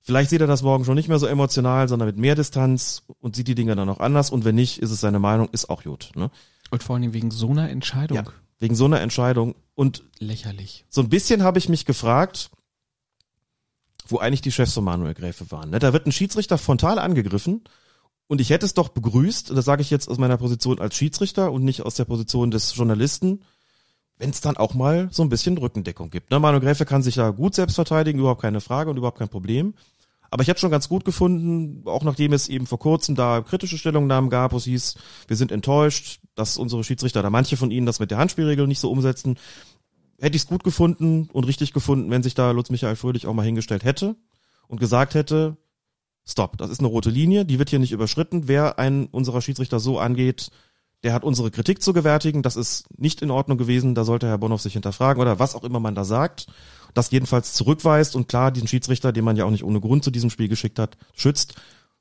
Vielleicht 0.06 0.28
sieht 0.28 0.42
er 0.42 0.46
das 0.46 0.62
morgen 0.62 0.84
schon 0.84 0.96
nicht 0.96 1.08
mehr 1.08 1.18
so 1.18 1.26
emotional, 1.26 1.88
sondern 1.88 2.06
mit 2.06 2.18
mehr 2.18 2.34
Distanz 2.34 3.02
und 3.20 3.34
sieht 3.34 3.48
die 3.48 3.54
Dinge 3.54 3.74
dann 3.74 3.88
auch 3.88 4.00
anders. 4.00 4.30
Und 4.30 4.44
wenn 4.44 4.54
nicht, 4.54 4.78
ist 4.80 4.90
es 4.90 5.00
seine 5.00 5.18
Meinung, 5.18 5.48
ist 5.50 5.70
auch 5.70 5.82
gut. 5.82 6.10
Ne? 6.14 6.30
Und 6.70 6.82
vor 6.82 6.96
allem 6.96 7.14
wegen 7.14 7.30
so 7.30 7.48
einer 7.48 7.70
Entscheidung. 7.70 8.18
Ja, 8.18 8.24
wegen 8.58 8.74
so 8.74 8.84
einer 8.84 9.00
Entscheidung. 9.00 9.54
Und 9.74 10.04
Lächerlich. 10.18 10.84
so 10.90 11.00
ein 11.00 11.08
bisschen 11.08 11.42
habe 11.42 11.58
ich 11.58 11.70
mich 11.70 11.86
gefragt, 11.86 12.50
wo 14.06 14.18
eigentlich 14.18 14.42
die 14.42 14.52
Chefs 14.52 14.74
von 14.74 14.84
Manuel 14.84 15.14
Gräfe 15.14 15.50
waren. 15.50 15.70
Ne? 15.70 15.78
Da 15.78 15.94
wird 15.94 16.06
ein 16.06 16.12
Schiedsrichter 16.12 16.58
frontal 16.58 16.98
angegriffen 16.98 17.64
und 18.26 18.42
ich 18.42 18.50
hätte 18.50 18.66
es 18.66 18.74
doch 18.74 18.90
begrüßt, 18.90 19.56
das 19.56 19.64
sage 19.64 19.80
ich 19.80 19.90
jetzt 19.90 20.08
aus 20.08 20.18
meiner 20.18 20.36
Position 20.36 20.80
als 20.80 20.96
Schiedsrichter 20.96 21.50
und 21.50 21.64
nicht 21.64 21.80
aus 21.82 21.94
der 21.94 22.04
Position 22.04 22.50
des 22.50 22.74
Journalisten, 22.76 23.42
wenn 24.18 24.30
es 24.30 24.40
dann 24.40 24.56
auch 24.56 24.74
mal 24.74 25.08
so 25.10 25.22
ein 25.22 25.28
bisschen 25.28 25.58
Rückendeckung 25.58 26.10
gibt. 26.10 26.30
Ne? 26.30 26.38
Manuel 26.38 26.62
Gräfe 26.62 26.84
kann 26.84 27.02
sich 27.02 27.16
ja 27.16 27.30
gut 27.30 27.54
selbst 27.54 27.74
verteidigen, 27.74 28.18
überhaupt 28.18 28.42
keine 28.42 28.60
Frage 28.60 28.90
und 28.90 28.96
überhaupt 28.96 29.18
kein 29.18 29.28
Problem. 29.28 29.74
Aber 30.34 30.42
ich 30.42 30.48
hätte 30.48 30.58
schon 30.58 30.72
ganz 30.72 30.88
gut 30.88 31.04
gefunden, 31.04 31.86
auch 31.86 32.02
nachdem 32.02 32.32
es 32.32 32.48
eben 32.48 32.66
vor 32.66 32.80
kurzem 32.80 33.14
da 33.14 33.40
kritische 33.40 33.78
Stellungnahmen 33.78 34.30
gab, 34.30 34.52
wo 34.52 34.56
es 34.56 34.64
hieß, 34.64 34.96
wir 35.28 35.36
sind 35.36 35.52
enttäuscht, 35.52 36.18
dass 36.34 36.56
unsere 36.56 36.82
Schiedsrichter, 36.82 37.22
da 37.22 37.30
manche 37.30 37.56
von 37.56 37.70
ihnen 37.70 37.86
das 37.86 38.00
mit 38.00 38.10
der 38.10 38.18
Handspielregel 38.18 38.66
nicht 38.66 38.80
so 38.80 38.90
umsetzen, 38.90 39.38
hätte 40.18 40.34
ich 40.34 40.42
es 40.42 40.48
gut 40.48 40.64
gefunden 40.64 41.28
und 41.32 41.44
richtig 41.44 41.72
gefunden, 41.72 42.10
wenn 42.10 42.24
sich 42.24 42.34
da 42.34 42.50
Lutz 42.50 42.70
Michael 42.70 42.96
Fröhlich 42.96 43.28
auch 43.28 43.32
mal 43.32 43.46
hingestellt 43.46 43.84
hätte 43.84 44.16
und 44.66 44.80
gesagt 44.80 45.14
hätte, 45.14 45.56
stopp, 46.26 46.58
das 46.58 46.68
ist 46.68 46.80
eine 46.80 46.88
rote 46.88 47.10
Linie, 47.10 47.44
die 47.44 47.60
wird 47.60 47.70
hier 47.70 47.78
nicht 47.78 47.92
überschritten. 47.92 48.48
Wer 48.48 48.80
einen 48.80 49.06
unserer 49.06 49.40
Schiedsrichter 49.40 49.78
so 49.78 50.00
angeht, 50.00 50.50
der 51.04 51.12
hat 51.12 51.22
unsere 51.22 51.50
Kritik 51.50 51.82
zu 51.82 51.92
gewärtigen, 51.92 52.42
das 52.42 52.56
ist 52.56 52.86
nicht 52.98 53.22
in 53.22 53.30
Ordnung 53.30 53.58
gewesen, 53.58 53.94
da 53.94 54.04
sollte 54.04 54.26
Herr 54.26 54.38
Bonhoff 54.38 54.62
sich 54.62 54.72
hinterfragen 54.72 55.20
oder 55.20 55.38
was 55.38 55.54
auch 55.54 55.62
immer 55.62 55.78
man 55.78 55.94
da 55.94 56.04
sagt, 56.04 56.46
das 56.94 57.10
jedenfalls 57.10 57.52
zurückweist 57.52 58.16
und 58.16 58.28
klar 58.28 58.50
diesen 58.50 58.68
Schiedsrichter, 58.68 59.12
den 59.12 59.24
man 59.24 59.36
ja 59.36 59.44
auch 59.44 59.50
nicht 59.50 59.64
ohne 59.64 59.80
Grund 59.80 60.02
zu 60.02 60.10
diesem 60.10 60.30
Spiel 60.30 60.48
geschickt 60.48 60.78
hat, 60.78 60.96
schützt. 61.14 61.54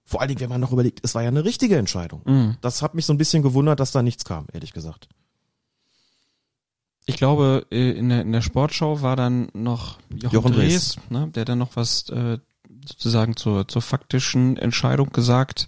Vor 0.06 0.22
allen 0.22 0.30
Dingen, 0.30 0.40
wenn 0.40 0.50
man 0.50 0.62
noch 0.62 0.72
überlegt, 0.72 1.00
es 1.04 1.16
war 1.16 1.22
ja 1.22 1.28
eine 1.28 1.44
richtige 1.44 1.78
Entscheidung. 1.78 2.22
Mhm. 2.26 2.58
Das 2.62 2.82
hat 2.82 2.96
mich 2.96 3.06
so 3.06 3.14
ein 3.14 3.18
bisschen 3.18 3.44
gewundert, 3.44 3.80
dass 3.80 3.92
da 3.92 4.02
nichts 4.02 4.26
kam, 4.26 4.48
ehrlich 4.54 4.74
gesagt. 4.74 5.10
Ich 7.06 7.18
glaube, 7.18 7.68
äh, 7.72 7.92
in 7.92 8.10
der, 8.10 8.22
in 8.22 8.32
der 8.32 8.42
Sportschau 8.42 9.02
war 9.02 9.16
dann 9.16 9.50
noch 9.54 10.00
Jochen, 10.10 10.34
Jochen 10.34 10.54
Drees, 10.54 10.96
Drees. 10.96 11.10
ne, 11.10 11.28
der 11.28 11.44
dann 11.46 11.60
noch 11.60 11.76
was 11.76 12.08
äh, 12.10 12.38
sozusagen 12.88 13.36
zur, 13.36 13.68
zur 13.68 13.82
faktischen 13.82 14.56
Entscheidung 14.58 15.12
gesagt. 15.12 15.68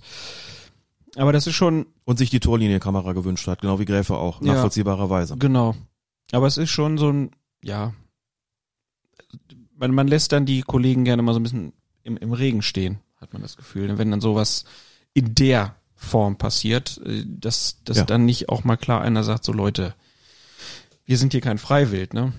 Aber 1.18 1.34
das 1.34 1.48
ist 1.48 1.56
schon. 1.56 1.88
Und 2.06 2.18
sich 2.18 2.30
die 2.30 2.40
Torlinienkamera 2.40 3.14
gewünscht 3.14 3.48
hat, 3.48 3.62
genau 3.62 3.80
wie 3.80 3.86
Gräfe 3.86 4.16
auch, 4.18 4.42
Ja. 4.42 4.54
nachvollziehbarerweise. 4.54 5.38
Genau. 5.38 5.76
Aber 6.32 6.46
es 6.48 6.58
ist 6.58 6.70
schon 6.70 6.98
so 6.98 7.10
ein, 7.10 7.32
ja, 7.64 7.94
man, 9.76 9.92
man 9.94 10.08
lässt 10.08 10.32
dann 10.32 10.46
die 10.46 10.62
Kollegen 10.62 11.04
gerne 11.04 11.22
mal 11.22 11.34
so 11.34 11.40
ein 11.40 11.44
bisschen 11.44 11.74
im, 12.04 12.18
im 12.18 12.34
Regen 12.34 12.62
stehen, 12.62 13.00
hat 13.20 13.34
man 13.34 13.42
das 13.42 13.58
Gefühl. 13.58 13.98
Wenn 13.98 14.12
dann 14.12 14.22
sowas 14.22 14.66
in 15.14 15.34
der 15.36 15.76
Form 15.96 16.38
passiert, 16.38 17.02
äh, 17.06 17.24
dass, 17.28 17.82
dass 17.84 17.98
Ja. 17.98 18.04
dann 18.04 18.26
nicht 18.26 18.50
auch 18.50 18.64
mal 18.64 18.78
klar 18.78 19.02
einer 19.02 19.24
sagt, 19.24 19.44
so 19.44 19.52
Leute, 19.54 19.96
wir 21.06 21.18
sind 21.18 21.34
hier 21.34 21.42
kein 21.42 21.58
Freiwild, 21.58 22.14
ne? 22.14 22.34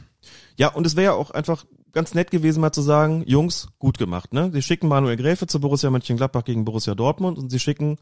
Ja, 0.57 0.69
und 0.69 0.87
es 0.87 0.97
wäre 0.97 1.07
ja 1.07 1.13
auch 1.13 1.31
einfach 1.31 1.67
ganz 1.93 2.15
nett 2.15 2.31
gewesen, 2.31 2.61
mal 2.61 2.73
zu 2.73 2.83
sagen, 2.83 3.25
Jungs, 3.27 3.69
gut 3.79 3.99
gemacht, 3.99 4.33
ne? 4.33 4.51
Sie 4.53 4.63
schicken 4.63 4.89
Manuel 4.89 5.17
Gräfe 5.17 5.47
zu 5.47 5.61
Borussia 5.61 5.91
Mönchengladbach 5.91 6.45
gegen 6.45 6.65
Borussia 6.65 6.95
Dortmund 6.95 7.39
und 7.39 7.51
sie 7.51 7.61
schicken 7.61 7.99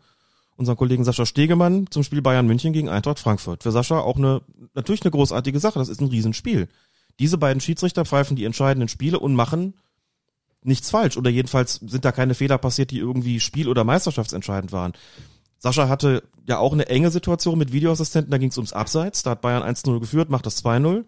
unseren 0.56 0.76
Kollegen 0.76 1.04
Sascha 1.04 1.26
Stegemann 1.26 1.86
zum 1.90 2.02
Spiel 2.02 2.22
Bayern 2.22 2.46
München 2.46 2.72
gegen 2.72 2.88
Eintracht 2.88 3.18
Frankfurt. 3.18 3.62
Für 3.62 3.72
Sascha 3.72 4.00
auch 4.00 4.16
eine, 4.16 4.42
natürlich 4.74 5.02
eine 5.02 5.10
großartige 5.10 5.60
Sache, 5.60 5.78
das 5.78 5.88
ist 5.88 6.00
ein 6.00 6.08
Riesenspiel. 6.08 6.68
Diese 7.18 7.38
beiden 7.38 7.60
Schiedsrichter 7.60 8.04
pfeifen 8.04 8.36
die 8.36 8.44
entscheidenden 8.44 8.88
Spiele 8.88 9.18
und 9.18 9.34
machen 9.34 9.74
nichts 10.62 10.90
falsch 10.90 11.16
oder 11.16 11.30
jedenfalls 11.30 11.74
sind 11.74 12.04
da 12.04 12.12
keine 12.12 12.34
Fehler 12.34 12.58
passiert, 12.58 12.90
die 12.90 12.98
irgendwie 12.98 13.40
Spiel- 13.40 13.68
oder 13.68 13.84
Meisterschaftsentscheidend 13.84 14.72
waren. 14.72 14.94
Sascha 15.58 15.88
hatte 15.88 16.22
ja 16.46 16.58
auch 16.58 16.72
eine 16.72 16.88
enge 16.88 17.10
Situation 17.10 17.58
mit 17.58 17.72
Videoassistenten, 17.72 18.30
da 18.30 18.38
ging 18.38 18.50
es 18.50 18.58
ums 18.58 18.72
Abseits, 18.72 19.22
da 19.22 19.30
hat 19.30 19.40
Bayern 19.40 19.62
1-0 19.62 20.00
geführt, 20.00 20.30
macht 20.30 20.46
das 20.46 20.64
2-0. 20.64 21.04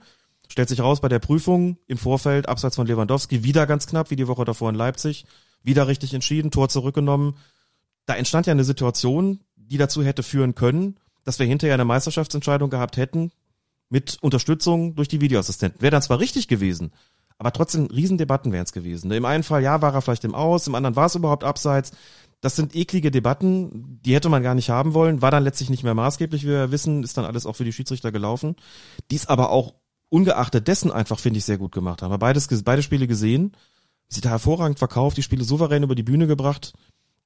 Stellt 0.49 0.69
sich 0.69 0.81
raus 0.81 1.01
bei 1.01 1.09
der 1.09 1.19
Prüfung 1.19 1.77
im 1.89 1.99
Vorfeld, 1.99 2.49
abseits 2.49 2.77
von 2.77 2.87
Lewandowski, 2.87 3.43
wieder 3.43 3.67
ganz 3.67 3.87
knapp, 3.87 4.11
wie 4.11 4.17
die 4.17 4.29
Woche 4.29 4.45
davor 4.45 4.71
in 4.71 4.77
Leipzig, 4.77 5.27
wieder 5.63 5.89
richtig 5.89 6.15
entschieden, 6.15 6.51
Tor 6.51 6.69
zurückgenommen. 6.69 7.37
Da 8.07 8.15
entstand 8.15 8.47
ja 8.47 8.53
eine 8.53 8.65
Situation, 8.65 9.41
die 9.57 9.79
dazu 9.79 10.03
hätte 10.03 10.23
führen 10.23 10.55
können, 10.55 10.97
dass 11.25 11.39
wir 11.39 11.47
hinterher 11.47 11.75
eine 11.75 11.85
Meisterschaftsentscheidung 11.85 12.71
gehabt 12.71 12.97
hätten, 12.97 13.33
mit 13.89 14.19
Unterstützung 14.21 14.95
durch 14.95 15.09
die 15.09 15.21
Videoassistenten. 15.21 15.81
Wäre 15.81 15.91
dann 15.93 16.03
zwar 16.03 16.21
richtig 16.21 16.49
gewesen, 16.49 16.93
aber 17.39 17.53
trotzdem 17.53 17.87
Riesendebatten 17.87 18.53
wären 18.53 18.65
es 18.65 18.73
gewesen. 18.73 19.11
Im 19.11 19.25
einen 19.25 19.43
Fall, 19.43 19.63
ja, 19.63 19.83
war 19.83 19.95
er 19.95 20.03
vielleicht 20.03 20.25
im 20.25 20.35
Aus, 20.35 20.67
im 20.67 20.75
anderen 20.75 20.97
war 20.97 21.07
es 21.07 21.15
überhaupt 21.15 21.45
abseits. 21.45 21.93
Das 22.41 22.57
sind 22.57 22.75
eklige 22.75 23.11
Debatten, 23.11 24.01
die 24.05 24.15
hätte 24.15 24.29
man 24.29 24.43
gar 24.43 24.55
nicht 24.55 24.71
haben 24.71 24.95
wollen, 24.95 25.23
war 25.23 25.31
dann 25.31 25.45
letztlich 25.45 25.71
nicht 25.71 25.83
mehr 25.83 25.95
maßgeblich, 25.95 26.45
wie 26.45 26.49
wir 26.49 26.71
wissen, 26.71 27.03
ist 27.03 27.17
dann 27.17 27.25
alles 27.25 27.47
auch 27.47 27.55
für 27.55 27.65
die 27.65 27.73
Schiedsrichter 27.73 28.13
gelaufen. 28.13 28.57
Dies 29.11 29.27
aber 29.27 29.51
auch 29.51 29.75
ungeachtet 30.09 30.69
dessen 30.69 30.93
einfach, 30.93 31.19
finde 31.19 31.39
ich, 31.39 31.45
sehr 31.45 31.59
gut 31.59 31.73
gemacht 31.73 32.03
haben. 32.03 32.17
Beides, 32.19 32.49
beide 32.63 32.83
Spiele 32.83 33.07
gesehen, 33.07 33.57
sie 34.09 34.21
da 34.21 34.31
hervorragend 34.31 34.79
verkauft, 34.79 35.17
die 35.17 35.23
Spiele 35.23 35.45
souverän 35.45 35.83
über 35.83 35.95
die 35.95 36.03
Bühne 36.03 36.27
gebracht. 36.27 36.75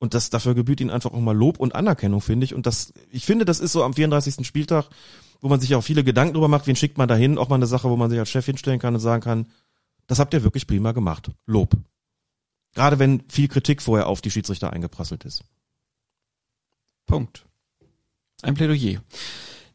Und 0.01 0.15
das, 0.15 0.31
dafür 0.31 0.55
gebührt 0.55 0.81
ihnen 0.81 0.91
einfach 0.91 1.13
auch 1.13 1.21
mal 1.21 1.37
Lob 1.37 1.61
und 1.61 1.75
Anerkennung, 1.75 2.23
finde 2.23 2.45
ich. 2.45 2.55
Und 2.55 2.67
das, 2.67 2.93
ich 3.11 3.27
finde, 3.27 3.45
das 3.45 3.61
ist 3.61 3.73
so 3.73 3.85
am 3.85 3.93
34. 3.93 4.47
Spieltag, 4.47 4.89
wo 5.43 5.49
man 5.49 5.61
sich 5.61 5.75
auch 5.75 5.83
viele 5.83 6.03
Gedanken 6.03 6.35
drüber 6.35 6.49
macht, 6.49 6.67
wen 6.67 6.75
schickt 6.75 6.97
man 6.97 7.07
dahin, 7.07 7.37
auch 7.37 7.51
mal 7.51 7.57
eine 7.57 7.67
Sache, 7.67 7.91
wo 7.91 7.97
man 7.97 8.09
sich 8.11 8.19
als 8.19 8.31
Chef 8.31 8.47
hinstellen 8.47 8.81
kann 8.81 8.95
und 8.95 9.01
sagen 9.01 9.23
kann, 9.23 9.47
das 10.07 10.19
habt 10.19 10.33
ihr 10.33 10.43
wirklich 10.43 10.67
prima 10.67 10.93
gemacht. 10.93 11.31
Lob. 11.47 11.77
Gerade 12.75 12.99
wenn 12.99 13.23
viel 13.29 13.49
Kritik 13.49 13.83
vorher 13.83 14.07
auf 14.07 14.23
die 14.23 14.31
Schiedsrichter 14.31 14.73
eingeprasselt 14.73 15.25
ist. 15.25 15.45
Punkt. 17.07 17.45
Ein 18.43 18.55
Plädoyer, 18.55 19.03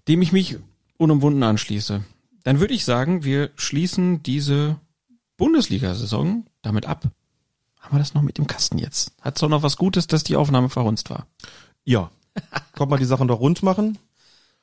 dem 0.08 0.22
ich 0.24 0.32
mich 0.32 0.58
unumwunden 0.98 1.44
anschließe. 1.44 2.04
Dann 2.44 2.60
würde 2.60 2.74
ich 2.74 2.84
sagen, 2.84 3.24
wir 3.24 3.52
schließen 3.56 4.24
diese 4.24 4.80
Bundesliga-Saison 5.38 6.46
damit 6.62 6.86
ab. 6.88 7.12
Haben 7.86 7.98
wir 7.98 8.00
das 8.00 8.16
noch 8.16 8.24
mit 8.24 8.40
dem 8.40 8.48
Kasten 8.48 8.80
jetzt? 8.80 9.12
Hat's 9.22 9.42
doch 9.42 9.48
noch 9.50 9.62
was 9.62 9.78
Gutes, 9.78 10.08
dass 10.08 10.24
die 10.24 10.36
Aufnahme 10.36 10.70
verhunzt 10.70 11.12
war? 11.12 11.28
Ja. 11.84 12.10
Kommt 12.76 12.90
mal 12.90 12.98
die 12.98 13.06
Sachen 13.06 13.28
doch 13.28 13.40
rund 13.40 13.62
machen. 13.62 14.00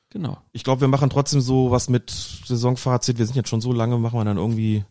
Genau. 0.09 0.37
Ich 0.51 0.65
glaube, 0.65 0.81
wir 0.81 0.89
machen 0.89 1.09
trotzdem 1.09 1.39
so 1.39 1.71
was 1.71 1.89
mit 1.89 2.11
Saisonfazit. 2.45 3.17
Wir 3.17 3.25
sind 3.25 3.37
jetzt 3.37 3.47
schon 3.47 3.61
so 3.61 3.71
lange, 3.71 3.97
machen 3.97 4.19
wir 4.19 4.25
dann 4.25 4.35
irgendwie, 4.35 4.83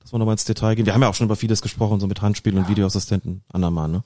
dass 0.00 0.12
wir 0.12 0.18
nochmal 0.18 0.34
ins 0.34 0.44
Detail 0.44 0.74
gehen. 0.74 0.84
Wir 0.84 0.92
haben 0.92 1.00
ja 1.00 1.08
auch 1.08 1.14
schon 1.14 1.24
über 1.24 1.34
vieles 1.34 1.62
gesprochen, 1.62 1.98
so 1.98 2.06
mit 2.06 2.20
Handspiel 2.20 2.56
und 2.58 2.68
Videoassistenten. 2.68 3.42
Andermal, 3.50 3.88
ne? 3.88 4.04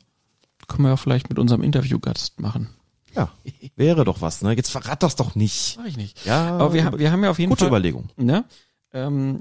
Können 0.68 0.84
wir 0.84 0.90
ja 0.90 0.96
vielleicht 0.96 1.28
mit 1.28 1.40
unserem 1.40 1.62
Interviewgast 1.64 2.40
machen. 2.40 2.68
Ja, 3.16 3.30
wäre 3.74 4.04
doch 4.04 4.20
was, 4.20 4.42
ne? 4.42 4.52
Jetzt 4.52 4.70
verrat 4.70 5.02
das 5.02 5.16
doch 5.16 5.34
nicht. 5.34 5.76
Mach 5.76 5.86
ich 5.86 5.96
nicht. 5.96 6.24
Ja, 6.24 6.54
Aber 6.54 6.72
wir, 6.72 6.98
wir 6.98 7.10
haben 7.10 7.24
ja 7.24 7.30
auf 7.30 7.40
jeden 7.40 7.50
gute 7.50 7.64
Fall. 7.64 7.68
Überlegung. 7.68 8.10
Ne? 8.16 8.44
Ähm, 8.92 9.40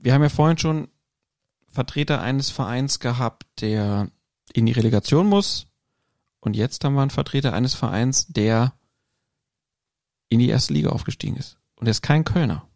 wir 0.00 0.14
haben 0.14 0.22
ja 0.22 0.30
vorhin 0.30 0.56
schon 0.56 0.88
Vertreter 1.76 2.22
eines 2.22 2.50
Vereins 2.50 3.00
gehabt, 3.00 3.44
der 3.60 4.08
in 4.54 4.64
die 4.64 4.72
Relegation 4.72 5.26
muss. 5.26 5.66
Und 6.40 6.56
jetzt 6.56 6.82
haben 6.82 6.94
wir 6.94 7.02
einen 7.02 7.10
Vertreter 7.10 7.52
eines 7.52 7.74
Vereins, 7.74 8.28
der 8.28 8.72
in 10.30 10.38
die 10.38 10.48
erste 10.48 10.72
Liga 10.72 10.88
aufgestiegen 10.88 11.36
ist. 11.36 11.58
Und 11.76 11.86
er 11.86 11.90
ist 11.90 12.00
kein 12.00 12.24
Kölner. 12.24 12.66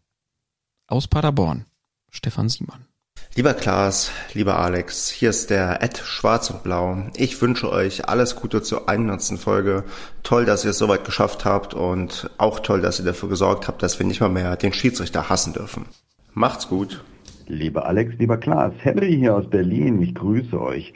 Aus 0.85 1.07
Paderborn. 1.07 1.65
Stefan 2.11 2.47
Siemann. 2.47 2.85
Lieber 3.33 3.55
Klaas, 3.55 4.11
lieber 4.33 4.59
Alex, 4.59 5.09
hier 5.09 5.31
ist 5.31 5.49
der 5.49 5.81
Ed 5.81 5.97
Schwarz 5.97 6.51
und 6.51 6.61
Blau. 6.61 7.09
Ich 7.15 7.41
wünsche 7.41 7.71
euch 7.71 8.07
alles 8.07 8.35
Gute 8.35 8.61
zur 8.61 8.87
100. 8.87 9.39
Folge. 9.39 9.83
Toll, 10.21 10.45
dass 10.45 10.63
ihr 10.63 10.71
es 10.71 10.77
soweit 10.77 11.05
geschafft 11.05 11.43
habt 11.43 11.73
und 11.73 12.29
auch 12.37 12.59
toll, 12.59 12.81
dass 12.81 12.99
ihr 12.99 13.05
dafür 13.05 13.29
gesorgt 13.29 13.67
habt, 13.67 13.81
dass 13.81 13.97
wir 13.97 14.05
nicht 14.05 14.21
mal 14.21 14.29
mehr 14.29 14.57
den 14.57 14.73
Schiedsrichter 14.73 15.29
hassen 15.29 15.53
dürfen. 15.53 15.87
Macht's 16.33 16.67
gut. 16.67 17.03
Lieber 17.51 17.85
Alex, 17.85 18.13
lieber 18.17 18.37
Klaas, 18.37 18.71
Henry 18.81 19.13
hier 19.13 19.35
aus 19.35 19.49
Berlin, 19.49 20.01
ich 20.01 20.15
grüße 20.15 20.57
euch. 20.57 20.93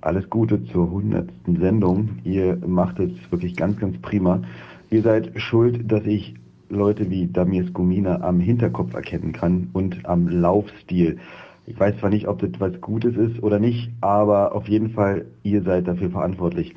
Alles 0.00 0.30
Gute 0.30 0.64
zur 0.64 0.86
100. 0.86 1.28
Sendung. 1.58 2.20
Ihr 2.24 2.56
macht 2.66 2.98
es 2.98 3.10
wirklich 3.30 3.54
ganz, 3.54 3.78
ganz 3.78 3.98
prima. 4.00 4.40
Ihr 4.88 5.02
seid 5.02 5.38
schuld, 5.38 5.92
dass 5.92 6.06
ich 6.06 6.36
Leute 6.70 7.10
wie 7.10 7.26
Damir 7.26 7.66
Skumina 7.66 8.22
am 8.22 8.40
Hinterkopf 8.40 8.94
erkennen 8.94 9.32
kann 9.32 9.68
und 9.74 10.06
am 10.06 10.26
Laufstil. 10.26 11.18
Ich 11.66 11.78
weiß 11.78 11.98
zwar 11.98 12.08
nicht, 12.08 12.28
ob 12.28 12.38
das 12.38 12.58
was 12.58 12.80
Gutes 12.80 13.14
ist 13.18 13.42
oder 13.42 13.58
nicht, 13.58 13.90
aber 14.00 14.54
auf 14.54 14.68
jeden 14.68 14.92
Fall, 14.92 15.26
ihr 15.42 15.60
seid 15.64 15.86
dafür 15.86 16.08
verantwortlich. 16.08 16.74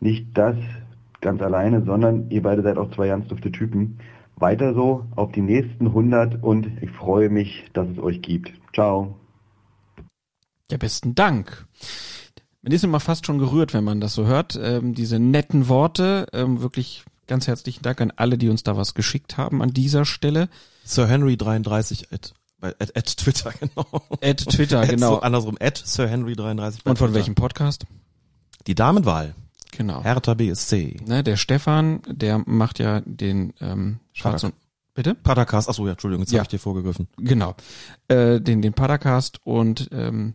Nicht 0.00 0.26
das 0.34 0.56
ganz 1.20 1.40
alleine, 1.40 1.82
sondern 1.82 2.30
ihr 2.30 2.42
beide 2.42 2.62
seid 2.62 2.78
auch 2.78 2.90
zwei 2.90 3.06
ganz 3.06 3.28
dufte 3.28 3.52
Typen. 3.52 3.98
Weiter 4.36 4.74
so, 4.74 5.06
auf 5.16 5.32
die 5.32 5.40
nächsten 5.40 5.86
100 5.86 6.42
und 6.42 6.66
ich 6.82 6.90
freue 6.90 7.30
mich, 7.30 7.64
dass 7.72 7.88
es 7.88 7.98
euch 7.98 8.20
gibt. 8.22 8.52
Ciao. 8.74 9.16
Ja, 10.70 10.76
besten 10.76 11.14
Dank. 11.14 11.66
Man 12.62 12.72
ist 12.72 12.84
immer 12.84 13.00
fast 13.00 13.26
schon 13.26 13.38
gerührt, 13.38 13.72
wenn 13.72 13.84
man 13.84 14.00
das 14.00 14.14
so 14.14 14.26
hört. 14.26 14.58
Ähm, 14.60 14.94
diese 14.94 15.18
netten 15.18 15.68
Worte, 15.68 16.26
ähm, 16.32 16.60
wirklich 16.60 17.04
ganz 17.26 17.46
herzlichen 17.46 17.82
Dank 17.82 18.00
an 18.00 18.12
alle, 18.16 18.38
die 18.38 18.48
uns 18.48 18.62
da 18.62 18.76
was 18.76 18.94
geschickt 18.94 19.36
haben 19.36 19.62
an 19.62 19.70
dieser 19.70 20.04
Stelle. 20.04 20.48
Sir 20.84 21.06
Henry 21.06 21.36
33 21.36 22.12
at, 22.12 22.34
at, 22.60 22.96
at 22.96 23.16
Twitter, 23.16 23.52
genau. 23.60 23.86
At 24.22 24.38
Twitter, 24.38 24.86
genau. 24.86 25.14
So 25.14 25.20
andersrum, 25.20 25.56
at 25.60 25.78
Sir 25.78 26.08
Henry 26.08 26.34
33 26.34 26.84
bei 26.84 26.90
Und 26.90 26.98
von 26.98 27.06
Twitter. 27.08 27.18
welchem 27.18 27.34
Podcast? 27.36 27.86
Die 28.66 28.74
Damenwahl. 28.74 29.34
Genau. 29.72 30.02
Hertha 30.02 30.34
BSC. 30.34 30.96
Ne, 31.06 31.22
der 31.22 31.36
Stefan, 31.36 32.00
der 32.08 32.42
macht 32.46 32.78
ja 32.78 33.00
den 33.00 33.52
ähm, 33.60 34.00
Schwarz 34.12 34.44
und 34.44 34.54
Bitte? 34.94 35.14
Padercast, 35.14 35.68
achso, 35.68 35.84
ja, 35.84 35.92
Entschuldigung, 35.92 36.22
jetzt 36.22 36.32
Ja. 36.32 36.38
habe 36.38 36.44
ich 36.46 36.48
dir 36.48 36.58
vorgegriffen. 36.58 37.06
Genau. 37.18 37.54
Äh, 38.08 38.40
den, 38.40 38.62
den 38.62 38.72
Padercast 38.72 39.44
und 39.44 39.90
ähm, 39.92 40.34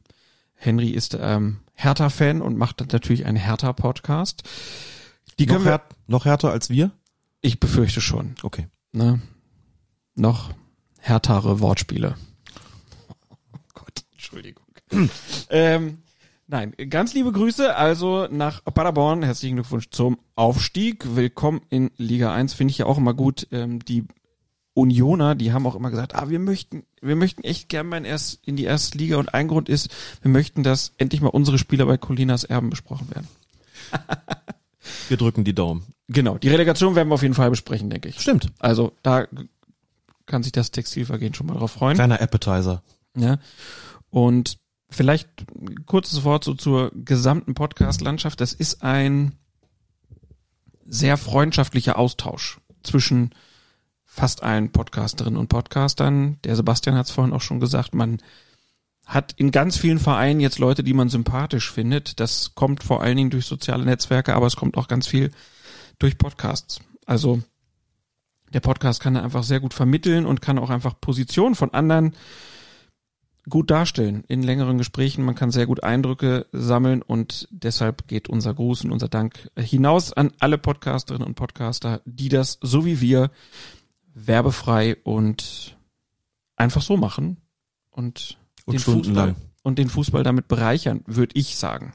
Henry 0.53 0.89
ist 0.89 1.17
ähm, 1.19 1.61
Hertha-Fan 1.73 2.43
und 2.43 2.57
macht 2.59 2.79
natürlich 2.93 3.25
einen 3.25 3.37
Hertha-Podcast. 3.37 4.43
Die 5.39 5.47
noch, 5.47 5.65
wir, 5.65 5.81
noch 6.05 6.25
härter 6.25 6.51
als 6.51 6.69
wir? 6.69 6.91
ich 7.41 7.59
befürchte 7.59 8.01
schon. 8.01 8.35
Okay. 8.43 8.67
Ne? 8.91 9.19
Noch 10.13 10.51
härtere 10.99 11.59
Wortspiele. 11.59 12.15
Oh 13.51 13.57
Gott, 13.73 14.03
Entschuldigung. 14.11 14.65
ähm, 15.49 16.03
Nein, 16.51 16.73
ganz 16.89 17.13
liebe 17.13 17.31
Grüße 17.31 17.77
also 17.77 18.27
nach 18.29 18.61
Paderborn. 18.65 19.23
Herzlichen 19.23 19.55
Glückwunsch 19.55 19.89
zum 19.89 20.19
Aufstieg. 20.35 21.15
Willkommen 21.15 21.61
in 21.69 21.91
Liga 21.95 22.33
1. 22.33 22.55
Finde 22.55 22.71
ich 22.71 22.77
ja 22.77 22.87
auch 22.87 22.97
immer 22.97 23.13
gut. 23.13 23.47
Ähm, 23.53 23.79
die 23.85 24.03
Unioner, 24.73 25.33
die 25.33 25.53
haben 25.53 25.65
auch 25.65 25.75
immer 25.75 25.91
gesagt, 25.91 26.13
ah, 26.13 26.27
wir 26.27 26.39
möchten, 26.39 26.83
wir 26.99 27.15
möchten 27.15 27.45
echt 27.45 27.69
gern 27.69 27.87
mal 27.87 27.99
in, 27.99 28.03
erst, 28.03 28.45
in 28.45 28.57
die 28.57 28.65
erste 28.65 28.97
Liga 28.97 29.15
und 29.15 29.33
ein 29.33 29.47
Grund 29.47 29.69
ist, 29.69 29.91
wir 30.23 30.29
möchten, 30.29 30.61
dass 30.61 30.91
endlich 30.97 31.21
mal 31.21 31.29
unsere 31.29 31.57
Spieler 31.57 31.85
bei 31.85 31.95
Colinas 31.95 32.43
Erben 32.43 32.69
besprochen 32.69 33.09
werden. 33.11 33.29
Wir 35.07 35.15
drücken 35.15 35.43
die 35.45 35.53
Daumen. 35.53 35.83
Genau, 36.09 36.37
die 36.37 36.49
Relegation 36.49 36.95
werden 36.95 37.09
wir 37.09 37.13
auf 37.13 37.21
jeden 37.21 37.35
Fall 37.35 37.51
besprechen, 37.51 37.89
denke 37.89 38.09
ich. 38.09 38.19
Stimmt. 38.19 38.47
Also 38.59 38.93
da 39.03 39.27
kann 40.25 40.43
sich 40.43 40.51
das 40.51 40.71
Textilvergehen 40.71 41.33
schon 41.33 41.47
mal 41.47 41.53
drauf 41.53 41.71
freuen. 41.71 41.95
Kleiner 41.95 42.19
Appetizer. 42.19 42.81
Ja. 43.15 43.37
Und 44.09 44.57
vielleicht 44.91 45.29
kurzes 45.85 46.23
Wort 46.23 46.43
so 46.43 46.53
zur 46.53 46.91
gesamten 46.93 47.53
Podcast-Landschaft. 47.53 48.41
Das 48.41 48.53
ist 48.53 48.83
ein 48.83 49.33
sehr 50.85 51.17
freundschaftlicher 51.17 51.97
Austausch 51.97 52.59
zwischen 52.83 53.31
fast 54.05 54.43
allen 54.43 54.71
Podcasterinnen 54.71 55.39
und 55.39 55.47
Podcastern. 55.47 56.37
Der 56.43 56.55
Sebastian 56.55 56.97
hat 56.97 57.05
es 57.05 57.11
vorhin 57.11 57.33
auch 57.33 57.41
schon 57.41 57.61
gesagt, 57.61 57.95
man 57.95 58.17
hat 59.05 59.33
in 59.37 59.51
ganz 59.51 59.77
vielen 59.77 59.99
Vereinen 59.99 60.41
jetzt 60.41 60.59
Leute, 60.59 60.83
die 60.83 60.93
man 60.93 61.09
sympathisch 61.09 61.71
findet. 61.71 62.19
Das 62.19 62.53
kommt 62.55 62.83
vor 62.83 63.01
allen 63.01 63.17
Dingen 63.17 63.29
durch 63.29 63.45
soziale 63.45 63.85
Netzwerke, 63.85 64.35
aber 64.35 64.47
es 64.47 64.57
kommt 64.57 64.77
auch 64.77 64.87
ganz 64.87 65.07
viel 65.07 65.31
durch 65.99 66.17
Podcasts. 66.17 66.81
Also 67.05 67.41
der 68.53 68.59
Podcast 68.59 69.01
kann 69.01 69.15
einfach 69.15 69.43
sehr 69.43 69.61
gut 69.61 69.73
vermitteln 69.73 70.25
und 70.25 70.41
kann 70.41 70.59
auch 70.59 70.69
einfach 70.69 70.99
Positionen 70.99 71.55
von 71.55 71.73
anderen 71.73 72.15
gut 73.49 73.71
darstellen 73.71 74.23
in 74.27 74.43
längeren 74.43 74.77
Gesprächen. 74.77 75.23
Man 75.23 75.35
kann 75.35 75.51
sehr 75.51 75.65
gut 75.65 75.83
Eindrücke 75.83 76.45
sammeln 76.51 77.01
und 77.01 77.47
deshalb 77.51 78.07
geht 78.07 78.29
unser 78.29 78.53
Gruß 78.53 78.85
und 78.85 78.91
unser 78.91 79.09
Dank 79.09 79.49
hinaus 79.57 80.13
an 80.13 80.31
alle 80.39 80.57
Podcasterinnen 80.57 81.27
und 81.27 81.35
Podcaster, 81.35 82.01
die 82.05 82.29
das 82.29 82.59
so 82.61 82.85
wie 82.85 83.01
wir 83.01 83.31
werbefrei 84.13 84.97
und 85.03 85.77
einfach 86.55 86.81
so 86.81 86.97
machen 86.97 87.37
und, 87.89 88.37
Und 88.65 88.73
den. 88.73 88.79
Fußball 88.79 89.35
und 89.63 89.77
den 89.77 89.89
Fußball 89.89 90.23
damit 90.23 90.47
bereichern, 90.47 91.01
würde 91.05 91.35
ich 91.37 91.55
sagen. 91.55 91.93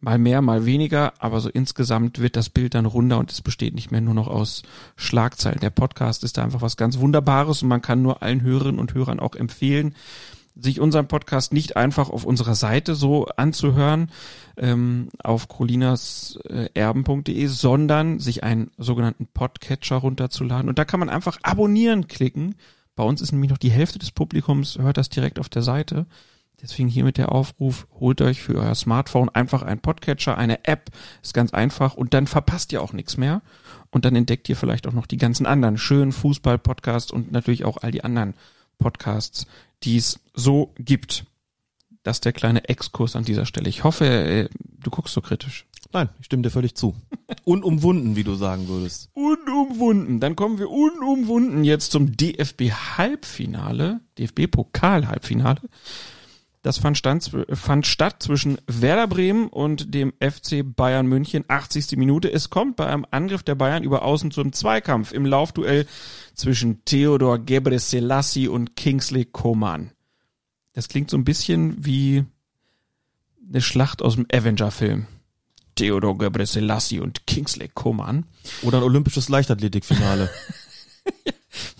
Mal 0.00 0.18
mehr, 0.18 0.42
mal 0.42 0.66
weniger, 0.66 1.14
aber 1.18 1.40
so 1.40 1.48
insgesamt 1.48 2.18
wird 2.18 2.36
das 2.36 2.50
Bild 2.50 2.74
dann 2.74 2.84
runder 2.84 3.18
und 3.18 3.32
es 3.32 3.40
besteht 3.40 3.74
nicht 3.74 3.90
mehr 3.90 4.02
nur 4.02 4.14
noch 4.14 4.28
aus 4.28 4.62
Schlagzeilen. 4.96 5.60
Der 5.60 5.70
Podcast 5.70 6.24
ist 6.24 6.36
da 6.36 6.44
einfach 6.44 6.60
was 6.60 6.76
ganz 6.76 6.98
Wunderbares 6.98 7.62
und 7.62 7.68
man 7.68 7.80
kann 7.80 8.02
nur 8.02 8.22
allen 8.22 8.42
Hörerinnen 8.42 8.78
und 8.78 8.92
Hörern 8.92 9.20
auch 9.20 9.34
empfehlen, 9.34 9.94
sich 10.56 10.80
unseren 10.80 11.08
Podcast 11.08 11.52
nicht 11.52 11.76
einfach 11.76 12.10
auf 12.10 12.24
unserer 12.24 12.54
Seite 12.54 12.94
so 12.94 13.26
anzuhören, 13.36 14.10
ähm, 14.56 15.08
auf 15.22 15.48
colinaserben.de, 15.48 17.46
sondern 17.46 18.20
sich 18.20 18.44
einen 18.44 18.70
sogenannten 18.78 19.26
Podcatcher 19.26 19.96
runterzuladen. 19.96 20.68
Und 20.68 20.78
da 20.78 20.84
kann 20.84 21.00
man 21.00 21.10
einfach 21.10 21.38
abonnieren 21.42 22.06
klicken. 22.06 22.54
Bei 22.94 23.02
uns 23.02 23.20
ist 23.20 23.32
nämlich 23.32 23.50
noch 23.50 23.58
die 23.58 23.72
Hälfte 23.72 23.98
des 23.98 24.12
Publikums, 24.12 24.78
hört 24.78 24.96
das 24.96 25.08
direkt 25.08 25.40
auf 25.40 25.48
der 25.48 25.62
Seite. 25.62 26.06
Deswegen 26.62 26.88
hiermit 26.88 27.18
der 27.18 27.32
Aufruf, 27.32 27.86
holt 27.98 28.22
euch 28.22 28.40
für 28.40 28.54
euer 28.54 28.74
Smartphone 28.74 29.28
einfach 29.28 29.62
einen 29.62 29.80
Podcatcher, 29.80 30.38
eine 30.38 30.64
App, 30.64 30.90
ist 31.20 31.34
ganz 31.34 31.52
einfach 31.52 31.94
und 31.94 32.14
dann 32.14 32.26
verpasst 32.26 32.72
ihr 32.72 32.80
auch 32.80 32.92
nichts 32.92 33.16
mehr. 33.16 33.42
Und 33.90 34.04
dann 34.04 34.16
entdeckt 34.16 34.48
ihr 34.48 34.56
vielleicht 34.56 34.86
auch 34.86 34.92
noch 34.92 35.06
die 35.06 35.16
ganzen 35.16 35.46
anderen 35.46 35.78
schönen 35.78 36.12
Fußball-Podcasts 36.12 37.10
und 37.12 37.32
natürlich 37.32 37.64
auch 37.64 37.78
all 37.78 37.90
die 37.90 38.04
anderen 38.04 38.34
Podcasts, 38.78 39.46
die 39.82 39.96
es 39.96 40.20
so 40.34 40.72
gibt. 40.78 41.24
Das 42.02 42.18
ist 42.18 42.24
der 42.24 42.32
kleine 42.32 42.68
Exkurs 42.68 43.16
an 43.16 43.24
dieser 43.24 43.46
Stelle. 43.46 43.68
Ich 43.68 43.82
hoffe, 43.84 44.06
äh, 44.06 44.48
du 44.82 44.90
guckst 44.90 45.14
so 45.14 45.20
kritisch. 45.20 45.66
Nein, 45.92 46.08
ich 46.18 46.26
stimme 46.26 46.42
dir 46.42 46.50
völlig 46.50 46.74
zu. 46.74 46.94
Unumwunden, 47.44 48.16
wie 48.16 48.24
du 48.24 48.34
sagen 48.34 48.68
würdest. 48.68 49.10
Unumwunden. 49.14 50.20
Dann 50.20 50.36
kommen 50.36 50.58
wir 50.58 50.68
unumwunden 50.70 51.64
jetzt 51.64 51.92
zum 51.92 52.16
DFB-Halbfinale, 52.16 54.00
DFB-Pokal-Halbfinale. 54.18 55.60
Das 56.64 56.78
fand, 56.78 56.96
stand, 56.96 57.30
fand 57.52 57.86
statt 57.86 58.22
zwischen 58.22 58.56
Werder 58.66 59.06
Bremen 59.06 59.48
und 59.48 59.92
dem 59.92 60.14
FC 60.18 60.62
Bayern 60.64 61.06
München. 61.06 61.44
80. 61.46 61.98
Minute. 61.98 62.32
Es 62.32 62.48
kommt 62.48 62.76
bei 62.76 62.86
einem 62.86 63.04
Angriff 63.10 63.42
der 63.42 63.54
Bayern 63.54 63.84
über 63.84 64.02
Außen 64.02 64.30
zum 64.30 64.54
Zweikampf 64.54 65.12
im 65.12 65.26
Laufduell 65.26 65.86
zwischen 66.32 66.82
Theodor 66.86 67.38
Gebre 67.38 67.78
Selassie 67.78 68.48
und 68.48 68.76
Kingsley 68.76 69.26
Coman. 69.26 69.90
Das 70.72 70.88
klingt 70.88 71.10
so 71.10 71.18
ein 71.18 71.24
bisschen 71.24 71.84
wie 71.84 72.24
eine 73.46 73.60
Schlacht 73.60 74.00
aus 74.00 74.14
dem 74.14 74.26
Avenger-Film. 74.32 75.06
Theodor 75.74 76.16
Gebre 76.16 76.46
Selassie 76.46 76.98
und 76.98 77.26
Kingsley 77.26 77.68
Coman. 77.68 78.24
Oder 78.62 78.78
ein 78.78 78.84
olympisches 78.84 79.28
Leichtathletikfinale. 79.28 80.30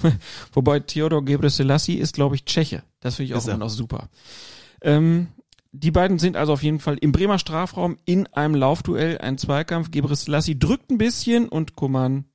Wobei 0.52 0.80
Theodor 0.80 1.24
Gebre 1.24 1.48
Selassie 1.48 1.94
ist, 1.94 2.14
glaube 2.14 2.34
ich, 2.34 2.44
Tscheche. 2.44 2.82
Das 3.00 3.16
finde 3.16 3.28
ich 3.28 3.34
auch 3.34 3.38
Ist 3.38 3.48
er. 3.48 3.54
immer 3.54 3.64
noch 3.64 3.70
super. 3.70 4.10
Ähm, 4.84 5.28
die 5.72 5.90
beiden 5.90 6.20
sind 6.20 6.36
also 6.36 6.52
auf 6.52 6.62
jeden 6.62 6.78
Fall 6.78 6.98
im 6.98 7.10
Bremer 7.10 7.40
Strafraum 7.40 7.98
in 8.04 8.28
einem 8.28 8.54
Laufduell, 8.54 9.18
ein 9.18 9.38
Zweikampf. 9.38 9.90
Gebre 9.90 10.14
Selassie 10.14 10.56
drückt 10.56 10.90
ein 10.90 10.98
bisschen 10.98 11.48
und 11.48 11.74
Kuman 11.74 12.26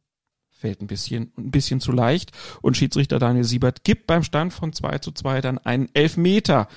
fällt 0.49 0.81
ein 0.81 0.87
bisschen, 0.87 1.31
ein 1.37 1.51
bisschen 1.51 1.79
zu 1.79 1.93
leicht. 1.93 2.33
Und 2.61 2.75
Schiedsrichter 2.75 3.17
Daniel 3.17 3.45
Siebert 3.45 3.85
gibt 3.85 4.07
beim 4.07 4.23
Stand 4.23 4.51
von 4.51 4.73
2 4.73 4.97
zu 4.97 5.13
2 5.13 5.39
dann 5.39 5.57
einen 5.57 5.87
Elfmeter. 5.93 6.67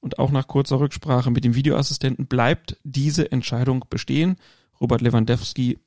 Und 0.00 0.18
auch 0.18 0.32
nach 0.32 0.48
kurzer 0.48 0.80
Rücksprache 0.80 1.30
mit 1.30 1.44
dem 1.44 1.54
Videoassistenten 1.54 2.26
bleibt 2.26 2.78
diese 2.82 3.30
Entscheidung 3.30 3.84
bestehen. 3.88 4.36
Robert 4.80 5.02
Lewandowski 5.02 5.78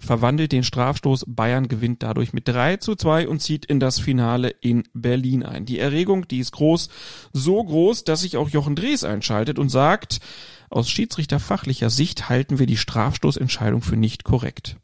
verwandelt 0.00 0.52
den 0.52 0.64
Strafstoß. 0.64 1.24
Bayern 1.28 1.68
gewinnt 1.68 2.02
dadurch 2.02 2.32
mit 2.32 2.48
3 2.48 2.76
zu 2.78 2.96
2 2.96 3.28
und 3.28 3.40
zieht 3.40 3.64
in 3.64 3.80
das 3.80 3.98
Finale 3.98 4.48
in 4.48 4.84
Berlin 4.92 5.42
ein. 5.42 5.66
Die 5.66 5.78
Erregung, 5.78 6.26
die 6.28 6.38
ist 6.38 6.52
groß, 6.52 6.88
so 7.32 7.62
groß, 7.62 8.04
dass 8.04 8.20
sich 8.20 8.36
auch 8.36 8.48
Jochen 8.48 8.76
Drees 8.76 9.04
einschaltet 9.04 9.58
und 9.58 9.68
sagt, 9.68 10.20
aus 10.70 10.88
schiedsrichterfachlicher 10.88 11.90
Sicht 11.90 12.28
halten 12.28 12.58
wir 12.58 12.66
die 12.66 12.76
Strafstoßentscheidung 12.76 13.82
für 13.82 13.96
nicht 13.96 14.24
korrekt. 14.24 14.76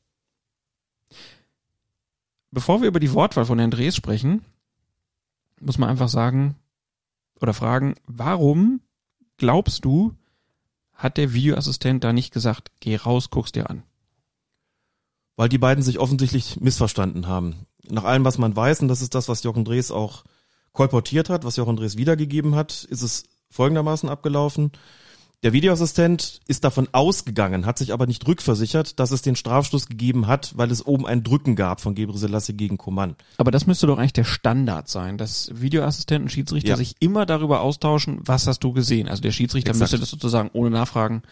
Bevor 2.50 2.80
wir 2.80 2.88
über 2.88 3.00
die 3.00 3.12
Wortwahl 3.12 3.44
von 3.44 3.58
Herrn 3.58 3.70
Drees 3.70 3.96
sprechen, 3.96 4.44
muss 5.60 5.78
man 5.78 5.88
einfach 5.88 6.08
sagen 6.08 6.56
oder 7.40 7.54
fragen, 7.54 7.94
warum 8.06 8.80
glaubst 9.36 9.84
du, 9.84 10.14
hat 10.94 11.18
der 11.18 11.34
Videoassistent 11.34 12.02
da 12.02 12.12
nicht 12.12 12.32
gesagt, 12.32 12.70
geh 12.80 12.96
raus, 12.96 13.30
guck's 13.30 13.52
dir 13.52 13.68
an? 13.68 13.82
Weil 15.36 15.48
die 15.48 15.58
beiden 15.58 15.84
sich 15.84 15.98
offensichtlich 15.98 16.60
missverstanden 16.60 17.26
haben. 17.26 17.66
Nach 17.88 18.04
allem, 18.04 18.24
was 18.24 18.38
man 18.38 18.56
weiß, 18.56 18.80
und 18.80 18.88
das 18.88 19.02
ist 19.02 19.14
das, 19.14 19.28
was 19.28 19.42
Jochen 19.42 19.64
Drees 19.64 19.90
auch 19.90 20.24
kolportiert 20.72 21.30
hat, 21.30 21.44
was 21.44 21.56
Jochen 21.56 21.76
Drees 21.76 21.96
wiedergegeben 21.96 22.54
hat, 22.54 22.84
ist 22.84 23.02
es 23.02 23.24
folgendermaßen 23.50 24.08
abgelaufen. 24.08 24.72
Der 25.42 25.52
Videoassistent 25.52 26.40
ist 26.48 26.64
davon 26.64 26.88
ausgegangen, 26.92 27.66
hat 27.66 27.76
sich 27.78 27.92
aber 27.92 28.06
nicht 28.06 28.26
rückversichert, 28.26 28.98
dass 28.98 29.10
es 29.10 29.20
den 29.22 29.36
Strafstoß 29.36 29.86
gegeben 29.86 30.26
hat, 30.26 30.56
weil 30.56 30.70
es 30.70 30.84
oben 30.84 31.06
ein 31.06 31.22
Drücken 31.22 31.54
gab 31.56 31.80
von 31.82 31.94
Gebre 31.94 32.16
Selassie 32.16 32.54
gegen 32.54 32.78
Coman. 32.78 33.14
Aber 33.36 33.50
das 33.50 33.66
müsste 33.66 33.86
doch 33.86 33.98
eigentlich 33.98 34.14
der 34.14 34.24
Standard 34.24 34.88
sein, 34.88 35.18
dass 35.18 35.50
Videoassistenten 35.54 36.30
Schiedsrichter 36.30 36.70
Ja. 36.70 36.76
sich 36.76 36.94
immer 37.00 37.26
darüber 37.26 37.60
austauschen, 37.60 38.18
was 38.24 38.46
hast 38.46 38.60
du 38.64 38.72
gesehen. 38.72 39.08
Also 39.08 39.20
der 39.22 39.30
Schiedsrichter 39.32 39.70
Exakt. 39.70 39.92
müsste 39.92 40.00
das 40.00 40.10
sozusagen 40.10 40.50
ohne 40.54 40.70
Nachfragen 40.70 41.22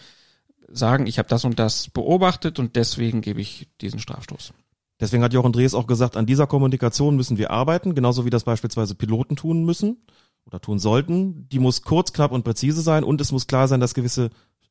sagen, 0.69 1.07
ich 1.07 1.19
habe 1.19 1.29
das 1.29 1.45
und 1.45 1.59
das 1.59 1.89
beobachtet 1.91 2.59
und 2.59 2.77
deswegen 2.77 3.21
gebe 3.21 3.41
ich 3.41 3.69
diesen 3.81 3.99
Strafstoß. 4.01 4.53
Deswegen 5.01 5.23
hat 5.23 5.33
Jochen 5.33 5.53
Drees 5.53 5.75
auch 5.75 5.87
gesagt, 5.87 6.17
an 6.17 6.27
dieser 6.27 6.47
Kommunikation 6.47 7.17
müssen 7.17 7.37
wir 7.37 7.51
arbeiten, 7.51 7.95
genauso 7.95 8.25
wie 8.25 8.31
das 8.31 8.45
beispielsweise 8.45 8.95
Piloten 8.95 9.37
tun 9.37 9.65
müssen 9.65 9.99
oder 10.47 10.61
tun 10.61 10.79
sollten. 10.79 11.49
Die 11.49 11.59
muss 11.59 11.83
kurz, 11.83 12.13
knapp 12.13 12.33
und 12.33 12.45
präzise 12.45 12.81
sein 12.81 13.05
und 13.05 13.21
es 13.21 13.33
muss 13.33 13.47
klar 13.47 13.67
sein, 13.67 13.81
dass 13.81 13.95
gewisse 13.95 14.31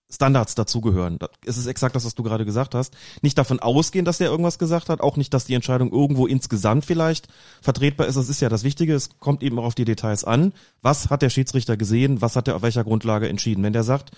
Standards 0.10 0.56
dazugehören. 0.56 1.18
Es 1.46 1.58
ist 1.58 1.66
exakt 1.66 1.96
das, 1.96 2.06
was 2.06 2.16
du 2.16 2.24
gerade 2.24 2.46
gesagt 2.46 2.76
hast. 2.76 2.96
Nicht 3.22 3.38
davon 3.38 3.60
ausgehen, 3.60 4.06
dass 4.06 4.20
der 4.20 4.30
irgendwas 4.30 4.60
gesagt 4.60 4.90
hat, 4.90 5.02
auch 5.02 5.18
nicht, 5.18 5.34
dass 5.34 5.46
die 5.46 5.56
Entscheidung 5.56 5.92
irgendwo 5.92 6.28
insgesamt 6.28 6.86
vielleicht 6.86 7.28
vertretbar 7.62 8.08
ist. 8.08 8.16
Das 8.16 8.30
ist 8.30 8.42
ja 8.42 8.50
das 8.50 8.64
Wichtige. 8.64 8.94
Es 8.94 9.18
kommt 9.20 9.44
eben 9.44 9.58
auch 9.60 9.66
auf 9.66 9.76
die 9.76 9.86
Details 9.86 10.24
an. 10.24 10.54
Was 10.82 11.10
hat 11.10 11.22
der 11.22 11.30
Schiedsrichter 11.30 11.78
gesehen? 11.78 12.22
Was 12.22 12.36
hat 12.36 12.48
er 12.48 12.56
auf 12.56 12.62
welcher 12.62 12.84
Grundlage 12.84 13.28
entschieden? 13.28 13.64
Wenn 13.64 13.74
der 13.74 13.84
sagt, 13.84 14.12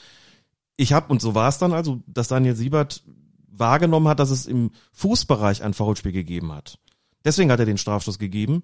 ich 0.78 0.94
habe, 0.94 1.08
und 1.08 1.22
so 1.22 1.36
war 1.36 1.50
es 1.50 1.58
dann 1.58 1.74
also, 1.74 2.02
dass 2.08 2.28
Daniel 2.28 2.56
Siebert 2.56 3.04
wahrgenommen 3.48 4.08
hat, 4.08 4.20
dass 4.20 4.30
es 4.30 4.46
im 4.46 4.72
Fußbereich 4.92 5.64
ein 5.64 5.74
Foulspiel 5.74 6.12
gegeben 6.12 6.52
hat. 6.52 6.80
Deswegen 7.24 7.52
hat 7.52 7.60
er 7.60 7.66
den 7.66 7.78
Strafstoß 7.78 8.20
gegeben. 8.20 8.64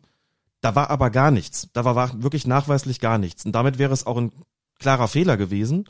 Da 0.60 0.76
war 0.76 0.90
aber 0.90 1.10
gar 1.10 1.32
nichts. 1.32 1.70
Da 1.74 1.86
war 1.86 2.22
wirklich 2.22 2.46
nachweislich 2.46 3.00
gar 3.00 3.18
nichts. 3.18 3.46
Und 3.46 3.54
damit 3.54 3.80
wäre 3.80 3.94
es 3.94 4.06
auch 4.06 4.18
ein 4.18 4.32
klarer 4.78 5.08
Fehler 5.08 5.38
gewesen. 5.38 5.86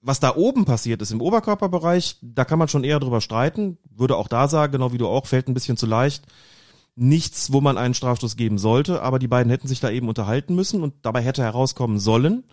Was 0.00 0.20
da 0.20 0.34
oben 0.34 0.64
passiert 0.64 1.02
ist 1.02 1.10
im 1.10 1.20
Oberkörperbereich, 1.20 2.18
da 2.22 2.44
kann 2.44 2.58
man 2.58 2.68
schon 2.68 2.84
eher 2.84 3.00
drüber 3.00 3.20
streiten. 3.20 3.78
Würde 3.90 4.16
auch 4.16 4.28
da 4.28 4.48
sagen, 4.48 4.72
genau 4.72 4.92
wie 4.92 4.98
du 4.98 5.06
auch, 5.08 5.26
fällt 5.26 5.48
ein 5.48 5.54
bisschen 5.54 5.76
zu 5.76 5.86
leicht. 5.86 6.24
Nichts, 6.94 7.52
wo 7.52 7.60
man 7.60 7.78
einen 7.78 7.94
Strafstoß 7.94 8.36
geben 8.36 8.58
sollte, 8.58 9.02
aber 9.02 9.18
die 9.18 9.28
beiden 9.28 9.50
hätten 9.50 9.68
sich 9.68 9.80
da 9.80 9.90
eben 9.90 10.08
unterhalten 10.08 10.54
müssen 10.54 10.82
und 10.82 10.94
dabei 11.02 11.22
hätte 11.22 11.42
herauskommen 11.42 12.00
sollen, 12.00 12.44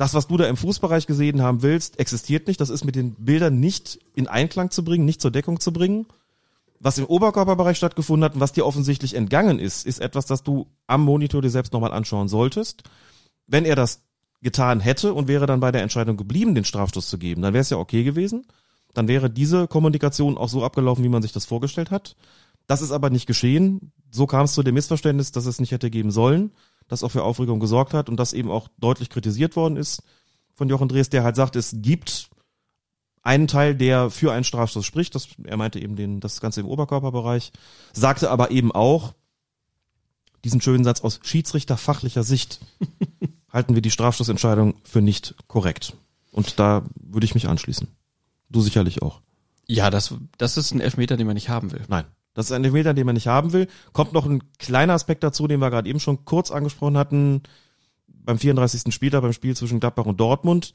das, 0.00 0.14
was 0.14 0.28
du 0.28 0.38
da 0.38 0.46
im 0.46 0.56
Fußbereich 0.56 1.06
gesehen 1.06 1.42
haben 1.42 1.60
willst, 1.60 1.98
existiert 1.98 2.46
nicht. 2.48 2.58
Das 2.58 2.70
ist 2.70 2.86
mit 2.86 2.96
den 2.96 3.12
Bildern 3.16 3.60
nicht 3.60 3.98
in 4.14 4.28
Einklang 4.28 4.70
zu 4.70 4.82
bringen, 4.82 5.04
nicht 5.04 5.20
zur 5.20 5.30
Deckung 5.30 5.60
zu 5.60 5.74
bringen. 5.74 6.06
Was 6.78 6.96
im 6.96 7.04
Oberkörperbereich 7.04 7.76
stattgefunden 7.76 8.24
hat 8.24 8.32
und 8.32 8.40
was 8.40 8.54
dir 8.54 8.64
offensichtlich 8.64 9.12
entgangen 9.12 9.58
ist, 9.58 9.84
ist 9.84 9.98
etwas, 9.98 10.24
das 10.24 10.42
du 10.42 10.68
am 10.86 11.04
Monitor 11.04 11.42
dir 11.42 11.50
selbst 11.50 11.74
nochmal 11.74 11.92
anschauen 11.92 12.28
solltest. 12.28 12.84
Wenn 13.46 13.66
er 13.66 13.76
das 13.76 14.00
getan 14.40 14.80
hätte 14.80 15.12
und 15.12 15.28
wäre 15.28 15.44
dann 15.44 15.60
bei 15.60 15.70
der 15.70 15.82
Entscheidung 15.82 16.16
geblieben, 16.16 16.54
den 16.54 16.64
Strafstoß 16.64 17.06
zu 17.06 17.18
geben, 17.18 17.42
dann 17.42 17.52
wäre 17.52 17.60
es 17.60 17.68
ja 17.68 17.76
okay 17.76 18.02
gewesen. 18.02 18.46
Dann 18.94 19.06
wäre 19.06 19.28
diese 19.28 19.68
Kommunikation 19.68 20.38
auch 20.38 20.48
so 20.48 20.64
abgelaufen, 20.64 21.04
wie 21.04 21.10
man 21.10 21.20
sich 21.20 21.32
das 21.32 21.44
vorgestellt 21.44 21.90
hat. 21.90 22.16
Das 22.66 22.80
ist 22.80 22.90
aber 22.90 23.10
nicht 23.10 23.26
geschehen. 23.26 23.92
So 24.10 24.26
kam 24.26 24.46
es 24.46 24.54
zu 24.54 24.62
dem 24.62 24.76
Missverständnis, 24.76 25.30
dass 25.30 25.44
es 25.44 25.60
nicht 25.60 25.72
hätte 25.72 25.90
geben 25.90 26.10
sollen, 26.10 26.52
das 26.90 27.04
auch 27.04 27.10
für 27.10 27.22
Aufregung 27.22 27.60
gesorgt 27.60 27.94
hat 27.94 28.08
und 28.08 28.16
das 28.16 28.32
eben 28.32 28.50
auch 28.50 28.68
deutlich 28.78 29.10
kritisiert 29.10 29.56
worden 29.56 29.76
ist 29.76 30.02
von 30.54 30.68
Jochen 30.68 30.88
Drees, 30.88 31.08
der 31.08 31.22
halt 31.22 31.36
sagt, 31.36 31.56
es 31.56 31.74
gibt 31.76 32.28
einen 33.22 33.46
Teil, 33.46 33.74
der 33.74 34.10
für 34.10 34.32
einen 34.32 34.44
Strafstoß 34.44 34.84
spricht. 34.84 35.14
Das, 35.14 35.28
er 35.44 35.56
meinte 35.56 35.78
eben 35.78 35.96
den, 35.96 36.20
das 36.20 36.40
Ganze 36.40 36.60
im 36.60 36.66
Oberkörperbereich, 36.66 37.52
sagte 37.92 38.30
aber 38.30 38.50
eben 38.50 38.72
auch 38.72 39.14
diesen 40.44 40.60
schönen 40.60 40.84
Satz 40.84 41.02
aus 41.02 41.20
schiedsrichterfachlicher 41.22 42.24
Sicht 42.24 42.60
halten 43.52 43.74
wir 43.74 43.82
die 43.82 43.90
Strafstoßentscheidung 43.90 44.74
für 44.84 45.00
nicht 45.00 45.34
korrekt. 45.46 45.96
Und 46.32 46.58
da 46.58 46.84
würde 46.94 47.24
ich 47.24 47.34
mich 47.34 47.48
anschließen. 47.48 47.88
Du 48.48 48.60
sicherlich 48.60 49.02
auch. 49.02 49.20
Ja, 49.66 49.90
das, 49.90 50.14
das 50.38 50.56
ist 50.56 50.72
ein 50.72 50.80
Elfmeter, 50.80 51.16
den 51.16 51.26
man 51.26 51.34
nicht 51.34 51.48
haben 51.48 51.70
will. 51.72 51.84
Nein. 51.88 52.04
Das 52.34 52.46
ist 52.46 52.52
ein 52.52 52.64
Elfmeter, 52.64 52.94
den 52.94 53.06
man 53.06 53.14
nicht 53.14 53.26
haben 53.26 53.52
will. 53.52 53.66
Kommt 53.92 54.12
noch 54.12 54.26
ein 54.26 54.42
kleiner 54.58 54.94
Aspekt 54.94 55.24
dazu, 55.24 55.48
den 55.48 55.60
wir 55.60 55.70
gerade 55.70 55.88
eben 55.88 56.00
schon 56.00 56.24
kurz 56.24 56.50
angesprochen 56.50 56.96
hatten, 56.96 57.42
beim 58.06 58.38
34. 58.38 58.94
Spieltag, 58.94 59.22
beim 59.22 59.32
Spiel 59.32 59.56
zwischen 59.56 59.80
Gladbach 59.80 60.06
und 60.06 60.20
Dortmund. 60.20 60.72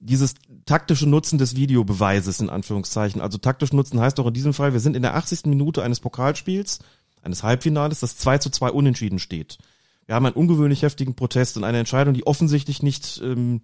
Dieses 0.00 0.34
taktische 0.66 1.08
Nutzen 1.08 1.38
des 1.38 1.56
Videobeweises, 1.56 2.40
in 2.40 2.50
Anführungszeichen. 2.50 3.20
Also 3.20 3.38
taktisch 3.38 3.72
nutzen 3.72 4.00
heißt 4.00 4.18
doch 4.18 4.26
in 4.26 4.34
diesem 4.34 4.52
Fall, 4.52 4.72
wir 4.72 4.80
sind 4.80 4.94
in 4.94 5.02
der 5.02 5.16
80. 5.16 5.46
Minute 5.46 5.82
eines 5.82 6.00
Pokalspiels, 6.00 6.80
eines 7.22 7.42
Halbfinales, 7.42 8.00
das 8.00 8.16
2 8.18 8.38
zu 8.38 8.50
2 8.50 8.70
unentschieden 8.70 9.18
steht. 9.18 9.58
Wir 10.06 10.14
haben 10.14 10.26
einen 10.26 10.36
ungewöhnlich 10.36 10.82
heftigen 10.82 11.14
Protest 11.14 11.56
und 11.56 11.64
eine 11.64 11.78
Entscheidung, 11.78 12.14
die 12.14 12.26
offensichtlich 12.26 12.82
nicht, 12.82 13.20
ähm, 13.24 13.62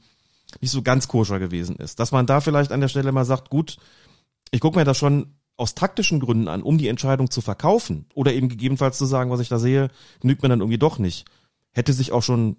nicht 0.61 0.73
so 0.73 0.83
ganz 0.83 1.09
koscher 1.09 1.39
gewesen 1.39 1.77
ist. 1.77 2.01
Dass 2.01 2.11
man 2.11 2.27
da 2.27 2.41
vielleicht 2.41 2.73
an 2.73 2.81
der 2.81 2.89
Stelle 2.89 3.13
mal 3.13 3.25
sagt, 3.25 3.49
gut, 3.49 3.77
ich 4.51 4.61
gucke 4.61 4.79
mir 4.79 4.85
das 4.85 4.99
schon 4.99 5.35
aus 5.57 5.75
taktischen 5.75 6.21
Gründen 6.21 6.49
an, 6.49 6.63
um 6.63 6.79
die 6.79 6.89
Entscheidung 6.89 7.31
zu 7.31 7.41
verkaufen 7.41 8.07
oder 8.15 8.33
eben 8.33 8.49
gegebenenfalls 8.49 8.99
zu 8.99 9.07
sagen, 9.07 9.31
was 9.31 9.41
ich 9.41 9.49
da 9.49 9.59
sehe, 9.59 9.89
genügt 10.21 10.43
mir 10.43 10.49
dann 10.49 10.61
irgendwie 10.61 10.79
doch 10.79 10.99
nicht, 10.99 11.27
hätte 11.73 11.93
sich 11.93 12.13
auch 12.13 12.23
schon 12.23 12.57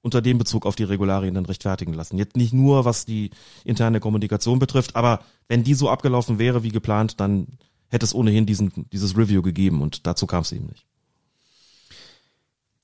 unter 0.00 0.22
dem 0.22 0.38
Bezug 0.38 0.64
auf 0.64 0.76
die 0.76 0.84
Regularien 0.84 1.34
dann 1.34 1.44
rechtfertigen 1.44 1.92
lassen. 1.92 2.18
Jetzt 2.18 2.36
nicht 2.36 2.54
nur, 2.54 2.84
was 2.84 3.04
die 3.04 3.30
interne 3.64 4.00
Kommunikation 4.00 4.58
betrifft, 4.58 4.96
aber 4.96 5.20
wenn 5.48 5.64
die 5.64 5.74
so 5.74 5.90
abgelaufen 5.90 6.38
wäre 6.38 6.62
wie 6.62 6.70
geplant, 6.70 7.20
dann 7.20 7.58
hätte 7.88 8.04
es 8.04 8.14
ohnehin 8.14 8.46
diesen, 8.46 8.86
dieses 8.92 9.16
Review 9.16 9.42
gegeben 9.42 9.82
und 9.82 10.06
dazu 10.06 10.26
kam 10.26 10.42
es 10.42 10.52
eben 10.52 10.66
nicht. 10.66 10.86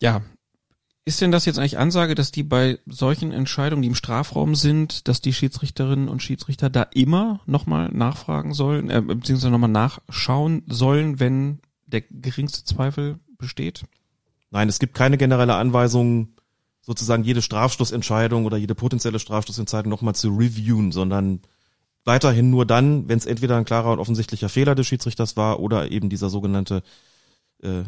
Ja. 0.03 0.23
Ist 1.07 1.21
denn 1.21 1.33
das 1.33 1.45
jetzt 1.45 1.59
eigentlich 1.59 1.77
Ansage, 1.77 2.15
dass 2.15 2.33
die 2.33 2.43
bei 2.43 2.79
solchen 2.87 3.31
Entscheidungen, 3.31 3.83
die 3.83 3.89
im 3.89 3.95
Strafraum 3.95 4.55
sind, 4.55 5.07
dass 5.07 5.21
die 5.21 5.35
Schiedsrichterinnen 5.35 6.09
und 6.09 6.23
Schiedsrichter 6.23 6.71
da 6.71 6.83
immer 6.95 7.41
nochmal 7.45 7.91
nachfragen 7.91 8.55
sollen, 8.55 8.89
äh, 8.89 9.03
beziehungsweise 9.03 9.51
nochmal 9.51 9.69
nachschauen 9.69 10.63
sollen, 10.67 11.21
wenn 11.21 11.61
der 11.87 12.01
geringste 12.01 12.65
Zweifel 12.65 13.19
besteht? 13.37 13.85
Nein, 14.51 14.71
es 14.71 14.79
gibt 14.79 14.95
keine 14.95 15.19
generelle 15.19 15.57
Anweisung, 15.57 16.29
sozusagen 16.81 17.25
jede 17.25 17.43
Strafstoßentscheidung 17.43 18.47
oder 18.47 18.57
jede 18.57 18.75
potenzielle 18.75 19.19
Strafstoßentscheidung 19.19 19.91
nochmal 19.91 20.15
zu 20.15 20.29
reviewen, 20.29 20.91
sondern 20.91 21.41
weiterhin 22.05 22.51
nur 22.51 22.65
dann, 22.65 23.09
wenn 23.09 23.19
es 23.19 23.27
entweder 23.27 23.57
ein 23.57 23.65
klarer 23.67 23.93
und 23.93 23.99
offensichtlicher 23.99 24.49
Fehler 24.49 24.75
des 24.75 24.87
Schiedsrichters 24.87 25.37
war 25.37 25.61
oder 25.61 25.91
eben 25.91 26.09
dieser 26.09 26.31
sogenannte 26.31 26.83
äh, 27.63 27.85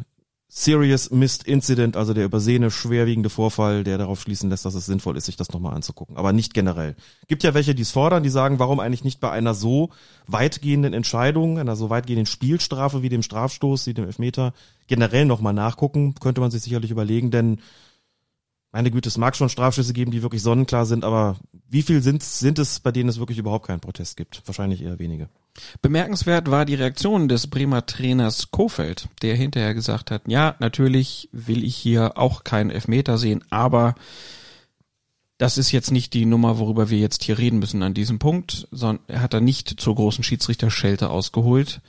Serious 0.48 1.10
Missed 1.10 1.42
Incident, 1.42 1.96
also 1.96 2.14
der 2.14 2.24
übersehene, 2.24 2.70
schwerwiegende 2.70 3.30
Vorfall, 3.30 3.82
der 3.82 3.98
darauf 3.98 4.20
schließen 4.20 4.48
lässt, 4.48 4.64
dass 4.64 4.74
es 4.74 4.86
sinnvoll 4.86 5.16
ist, 5.16 5.26
sich 5.26 5.36
das 5.36 5.50
nochmal 5.50 5.74
anzugucken. 5.74 6.16
Aber 6.16 6.32
nicht 6.32 6.54
generell. 6.54 6.94
Gibt 7.26 7.42
ja 7.42 7.52
welche, 7.52 7.74
die 7.74 7.82
es 7.82 7.90
fordern, 7.90 8.22
die 8.22 8.28
sagen, 8.28 8.60
warum 8.60 8.78
eigentlich 8.78 9.02
nicht 9.02 9.18
bei 9.20 9.30
einer 9.30 9.54
so 9.54 9.90
weitgehenden 10.28 10.94
Entscheidung, 10.94 11.58
einer 11.58 11.74
so 11.74 11.90
weitgehenden 11.90 12.26
Spielstrafe 12.26 13.02
wie 13.02 13.08
dem 13.08 13.22
Strafstoß, 13.22 13.88
wie 13.88 13.94
dem 13.94 14.04
Elfmeter, 14.04 14.54
generell 14.86 15.24
nochmal 15.24 15.52
nachgucken, 15.52 16.14
könnte 16.14 16.40
man 16.40 16.52
sich 16.52 16.62
sicherlich 16.62 16.92
überlegen, 16.92 17.32
denn 17.32 17.60
meine 18.70 18.90
Güte, 18.90 19.08
es 19.08 19.18
mag 19.18 19.34
schon 19.34 19.48
Strafschüsse 19.48 19.94
geben, 19.94 20.10
die 20.10 20.22
wirklich 20.22 20.42
sonnenklar 20.42 20.86
sind, 20.86 21.04
aber 21.04 21.36
wie 21.68 21.82
viel 21.82 22.02
sind, 22.02 22.22
sind 22.22 22.58
es, 22.58 22.78
bei 22.78 22.92
denen 22.92 23.08
es 23.08 23.18
wirklich 23.18 23.38
überhaupt 23.38 23.66
keinen 23.66 23.80
Protest 23.80 24.16
gibt? 24.16 24.42
Wahrscheinlich 24.46 24.82
eher 24.82 24.98
wenige. 24.98 25.28
Bemerkenswert 25.82 26.50
war 26.50 26.64
die 26.64 26.74
Reaktion 26.74 27.28
des 27.28 27.46
Bremer 27.46 27.86
Trainers 27.86 28.50
Kofeld, 28.50 29.08
der 29.22 29.34
hinterher 29.36 29.74
gesagt 29.74 30.10
hat, 30.10 30.22
ja, 30.26 30.56
natürlich 30.58 31.28
will 31.32 31.64
ich 31.64 31.76
hier 31.76 32.18
auch 32.18 32.44
keinen 32.44 32.70
Elfmeter 32.70 33.18
sehen, 33.18 33.44
aber 33.50 33.94
das 35.38 35.58
ist 35.58 35.72
jetzt 35.72 35.90
nicht 35.90 36.14
die 36.14 36.24
Nummer, 36.24 36.58
worüber 36.58 36.88
wir 36.88 36.98
jetzt 36.98 37.22
hier 37.22 37.38
reden 37.38 37.58
müssen 37.58 37.82
an 37.82 37.94
diesem 37.94 38.18
Punkt, 38.18 38.68
sondern 38.70 39.04
er 39.06 39.20
hat 39.20 39.34
da 39.34 39.40
nicht 39.40 39.80
zur 39.80 39.94
großen 39.94 40.24
Schiedsrichterschelte 40.24 41.10
ausgeholt, 41.10 41.80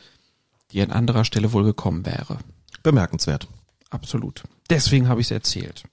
die 0.72 0.82
an 0.82 0.92
anderer 0.92 1.24
Stelle 1.24 1.54
wohl 1.54 1.64
gekommen 1.64 2.06
wäre. 2.06 2.40
Bemerkenswert. 2.84 3.48
Absolut. 3.90 4.44
Deswegen 4.70 5.08
habe 5.08 5.22
ich 5.22 5.28
es 5.28 5.32
erzählt. 5.32 5.84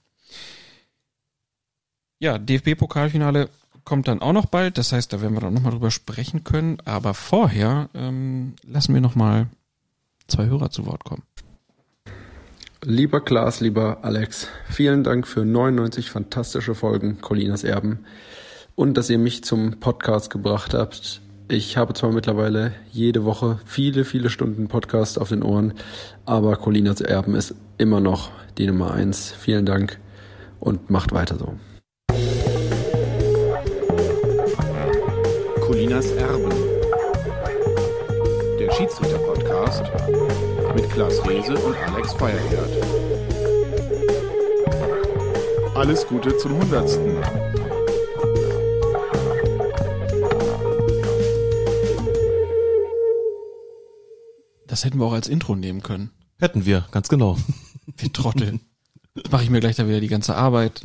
Ja, 2.18 2.38
DFB-Pokalfinale 2.38 3.48
kommt 3.84 4.08
dann 4.08 4.20
auch 4.20 4.32
noch 4.32 4.46
bald. 4.46 4.78
Das 4.78 4.92
heißt, 4.92 5.12
da 5.12 5.20
werden 5.20 5.34
wir 5.34 5.40
dann 5.40 5.54
nochmal 5.54 5.72
drüber 5.72 5.90
sprechen 5.90 6.44
können. 6.44 6.78
Aber 6.84 7.14
vorher 7.14 7.88
ähm, 7.94 8.54
lassen 8.66 8.94
wir 8.94 9.00
nochmal 9.00 9.48
zwei 10.26 10.46
Hörer 10.46 10.70
zu 10.70 10.86
Wort 10.86 11.04
kommen. 11.04 11.22
Lieber 12.86 13.22
Klaas, 13.22 13.60
lieber 13.60 13.98
Alex, 14.02 14.48
vielen 14.68 15.04
Dank 15.04 15.26
für 15.26 15.46
99 15.46 16.10
fantastische 16.10 16.74
Folgen 16.74 17.18
Colinas 17.22 17.64
Erben 17.64 18.00
und 18.74 18.98
dass 18.98 19.08
ihr 19.08 19.18
mich 19.18 19.42
zum 19.42 19.80
Podcast 19.80 20.28
gebracht 20.28 20.74
habt. 20.74 21.22
Ich 21.48 21.78
habe 21.78 21.94
zwar 21.94 22.12
mittlerweile 22.12 22.72
jede 22.92 23.24
Woche 23.24 23.58
viele, 23.64 24.04
viele 24.04 24.28
Stunden 24.28 24.68
Podcast 24.68 25.18
auf 25.18 25.30
den 25.30 25.42
Ohren, 25.42 25.72
aber 26.26 26.56
Colinas 26.56 27.00
Erben 27.00 27.34
ist 27.34 27.54
immer 27.78 28.00
noch 28.00 28.30
die 28.58 28.66
Nummer 28.66 28.92
eins. 28.92 29.32
Vielen 29.32 29.64
Dank 29.64 29.98
und 30.60 30.90
macht 30.90 31.12
weiter 31.12 31.38
so. 31.38 31.54
Colinas 35.74 36.06
Erben. 36.12 36.52
Der 38.60 38.72
Schiedsrichter-Podcast 38.74 39.82
mit 40.76 40.88
Klaas 40.88 41.28
Rehse 41.28 41.58
und 41.58 41.74
Alex 41.76 42.12
Feierwert. 42.12 42.70
Alles 45.74 46.06
Gute 46.06 46.36
zum 46.36 46.52
Hundertsten. 46.58 47.16
Das 54.68 54.84
hätten 54.84 55.00
wir 55.00 55.06
auch 55.06 55.12
als 55.12 55.26
Intro 55.26 55.56
nehmen 55.56 55.82
können. 55.82 56.12
Hätten 56.38 56.66
wir, 56.66 56.86
ganz 56.92 57.08
genau. 57.08 57.36
Wir 57.96 58.12
Trottel. 58.12 58.60
Jetzt 59.16 59.32
mache 59.32 59.42
ich 59.42 59.50
mir 59.50 59.58
gleich 59.58 59.74
da 59.74 59.88
wieder 59.88 60.00
die 60.00 60.06
ganze 60.06 60.36
Arbeit. 60.36 60.82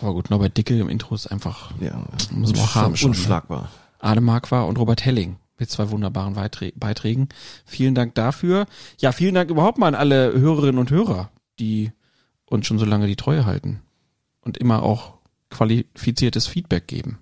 Aber 0.00 0.14
gut, 0.14 0.30
Norbert 0.30 0.56
Dickel 0.56 0.80
im 0.80 0.88
Intro 0.88 1.14
ist 1.14 1.26
einfach, 1.26 1.70
ja, 1.80 2.02
muss 2.30 2.52
man 2.52 2.60
auch 2.62 2.74
haben. 2.74 2.96
Schon, 2.96 3.10
unschlagbar. 3.10 3.64
Ne? 3.64 3.85
Ademark 3.98 4.50
war 4.50 4.66
und 4.66 4.78
Robert 4.78 5.04
Helling 5.04 5.36
mit 5.58 5.70
zwei 5.70 5.90
wunderbaren 5.90 6.34
Beiträgen. 6.74 7.28
Vielen 7.64 7.94
Dank 7.94 8.14
dafür. 8.14 8.66
Ja, 8.98 9.12
vielen 9.12 9.34
Dank 9.34 9.50
überhaupt 9.50 9.78
mal 9.78 9.88
an 9.88 9.94
alle 9.94 10.32
Hörerinnen 10.32 10.78
und 10.78 10.90
Hörer, 10.90 11.30
die 11.58 11.92
uns 12.44 12.66
schon 12.66 12.78
so 12.78 12.84
lange 12.84 13.06
die 13.06 13.16
Treue 13.16 13.46
halten 13.46 13.80
und 14.40 14.58
immer 14.58 14.82
auch 14.82 15.14
qualifiziertes 15.50 16.46
Feedback 16.46 16.86
geben. 16.86 17.18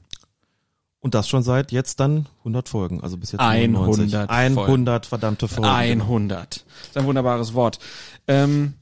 Und 1.01 1.15
das 1.15 1.29
schon 1.29 1.43
seit 1.43 1.71
jetzt 1.71 2.01
dann 2.01 2.27
100 2.41 2.69
Folgen, 2.69 3.03
also 3.03 3.19
bis 3.19 3.33
jetzt 3.33 3.41
100 3.41 4.31
100 4.31 5.07
verdammte 5.07 5.49
Folgen. 5.49 5.69
100. 6.01 6.57
Das 6.57 6.89
ist 6.89 6.97
ein 6.97 7.05
wunderbares 7.05 7.53
Wort. 7.53 7.79
Ähm, 8.27 8.75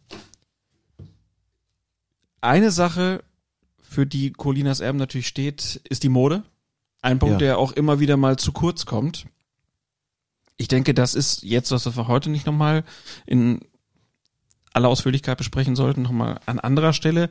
eine 2.40 2.70
Sache, 2.70 3.24
für 3.82 4.06
die 4.06 4.30
Colinas 4.30 4.80
Erben 4.80 4.98
natürlich 4.98 5.26
steht, 5.26 5.80
ist 5.88 6.02
die 6.02 6.08
Mode. 6.08 6.44
Ein 7.02 7.18
Punkt, 7.18 7.34
ja. 7.34 7.38
der 7.38 7.58
auch 7.58 7.72
immer 7.72 8.00
wieder 8.00 8.16
mal 8.16 8.36
zu 8.36 8.52
kurz 8.52 8.86
kommt. 8.86 9.26
Ich 10.56 10.68
denke, 10.68 10.94
das 10.94 11.14
ist 11.14 11.42
jetzt, 11.42 11.72
was 11.72 11.84
wir 11.96 12.08
heute 12.08 12.30
nicht 12.30 12.46
nochmal 12.46 12.84
in 13.26 13.60
aller 14.72 14.88
Ausführlichkeit 14.88 15.36
besprechen 15.36 15.76
sollten, 15.76 16.02
nochmal 16.02 16.40
an 16.46 16.60
anderer 16.60 16.92
Stelle. 16.92 17.28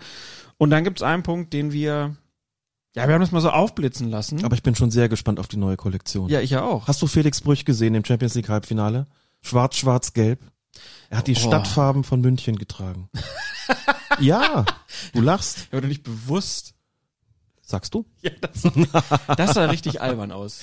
Und 0.57 0.69
dann 0.69 0.83
gibt 0.83 0.99
es 0.99 1.03
einen 1.03 1.23
Punkt, 1.23 1.53
den 1.53 1.71
wir, 1.71 2.15
ja, 2.95 3.07
wir 3.07 3.13
haben 3.13 3.21
das 3.21 3.31
mal 3.31 3.39
so 3.39 3.49
aufblitzen 3.49 4.09
lassen. 4.09 4.43
Aber 4.43 4.55
ich 4.55 4.61
bin 4.61 4.75
schon 4.75 4.91
sehr 4.91 5.07
gespannt 5.07 5.39
auf 5.39 5.47
die 5.47 5.57
neue 5.57 5.77
Kollektion. 5.77 6.29
Ja, 6.29 6.41
ich 6.41 6.49
ja 6.49 6.63
auch. 6.63 6.87
Hast 6.87 7.01
du 7.01 7.07
Felix 7.07 7.39
Brüch 7.39 7.63
gesehen 7.63 7.95
im 7.95 8.03
Champions 8.03 8.35
League 8.35 8.49
Halbfinale? 8.49 9.07
Schwarz, 9.41 9.77
schwarz, 9.77 10.11
gelb. 10.11 10.41
Er 11.09 11.19
hat 11.19 11.27
die 11.27 11.35
oh. 11.35 11.39
Stadtfarben 11.39 12.03
von 12.03 12.19
München 12.19 12.57
getragen. 12.57 13.09
ja, 14.19 14.65
du 15.13 15.21
lachst. 15.21 15.59
Ja, 15.59 15.65
aber 15.71 15.81
du 15.81 15.87
nicht 15.87 16.03
bewusst 16.03 16.75
Sagst 17.71 17.93
du? 17.93 18.05
Ja, 18.21 18.31
das 18.41 18.61
sah, 18.61 19.35
das 19.35 19.53
sah 19.53 19.65
richtig 19.65 20.01
albern 20.01 20.31
aus. 20.31 20.61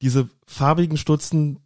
Diese 0.00 0.28
farbigen 0.46 0.96
Stutzen, 0.96 1.60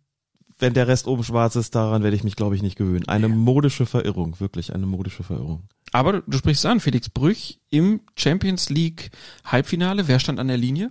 wenn 0.59 0.75
der 0.75 0.89
Rest 0.89 1.07
oben 1.07 1.23
schwarz 1.23 1.55
ist, 1.57 1.75
daran 1.75 2.02
werde 2.02 2.17
ich 2.17 2.25
mich, 2.25 2.36
glaube 2.36 2.57
ich, 2.57 2.62
nicht 2.62 2.77
gewöhnen. 2.77 3.09
Eine 3.09 3.28
modische 3.28 3.86
Verirrung, 3.86 4.41
wirklich 4.41 4.75
eine 4.75 4.86
modische 4.86 5.23
Verirrung. 5.23 5.62
Aber 5.93 6.23
du, 6.23 6.39
sprichst 6.39 6.67
an, 6.67 6.81
Felix 6.81 7.09
Brüch 7.09 7.61
im 7.70 8.01
Champions 8.17 8.70
League 8.70 9.11
Halbfinale. 9.44 10.09
Wer 10.09 10.19
stand 10.19 10.41
an 10.41 10.49
der 10.49 10.57
Linie? 10.57 10.91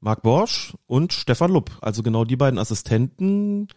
Marc 0.00 0.22
Borsch 0.22 0.74
und 0.86 1.12
Stefan 1.12 1.50
Lupp, 1.50 1.78
also 1.80 2.02
genau 2.02 2.24
die 2.24 2.36
beiden 2.36 2.58
Assistenten, 2.58 3.68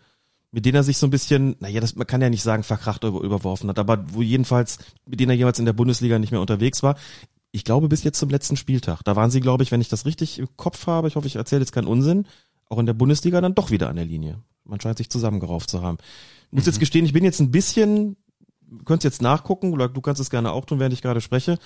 mit 0.52 0.66
denen 0.66 0.76
er 0.76 0.84
sich 0.84 0.98
so 0.98 1.08
ein 1.08 1.12
bisschen, 1.12 1.56
naja, 1.60 1.80
das, 1.80 1.96
man 1.96 2.06
kann 2.06 2.22
ja 2.22 2.30
nicht 2.30 2.44
sagen, 2.44 2.64
verkracht 2.64 3.04
über, 3.04 3.22
überworfen 3.22 3.70
hat, 3.70 3.80
aber 3.80 4.14
wo 4.14 4.22
jedenfalls, 4.22 4.78
mit 5.06 5.20
denen 5.20 5.32
er 5.32 5.38
jeweils 5.38 5.60
in 5.60 5.66
der 5.66 5.74
Bundesliga 5.74 6.20
nicht 6.20 6.32
mehr 6.32 6.42
unterwegs 6.42 6.84
war. 6.84 6.98
Ich 7.52 7.64
glaube, 7.64 7.88
bis 7.88 8.04
jetzt 8.04 8.20
zum 8.20 8.30
letzten 8.30 8.58
Spieltag. 8.58 9.04
Da 9.04 9.16
waren 9.16 9.32
sie, 9.32 9.40
glaube 9.40 9.64
ich, 9.64 9.72
wenn 9.72 9.82
ich 9.82 9.90
das 9.90 10.06
richtig 10.06 10.40
im 10.40 10.48
Kopf 10.58 10.88
habe, 10.88 11.08
ich 11.08 11.16
hoffe, 11.16 11.28
ich 11.28 11.38
erzähle 11.38 11.62
jetzt 11.62 11.72
keinen 11.72 11.88
Unsinn, 11.88 12.28
auch 12.70 12.80
in 12.80 12.86
der 12.86 12.94
Bundesliga 12.94 13.42
dann 13.42 13.56
doch 13.56 13.72
wieder 13.72 13.90
an 13.90 13.96
der 13.96 14.06
Linie. 14.06 14.42
Man 14.66 14.82
scheint 14.82 14.98
sich 14.98 15.10
zusammengerauft 15.10 15.70
zu 15.70 15.82
haben. 15.82 15.98
Ich 16.48 16.54
muss 16.54 16.66
jetzt 16.66 16.80
gestehen, 16.80 17.06
ich 17.06 17.14
bin 17.14 17.24
jetzt 17.24 17.40
ein 17.40 17.52
bisschen, 17.52 18.18
könntest 18.86 19.06
jetzt 19.06 19.22
nachgucken, 19.22 19.74
oder 19.74 19.88
du 19.88 20.02
kannst 20.02 20.22
es 20.22 20.30
gerne 20.30 20.52
auch 20.52 20.66
tun, 20.66 20.80
während 20.80 20.94
ich 20.94 21.02
gerade 21.02 21.22
spreche. 21.22 21.58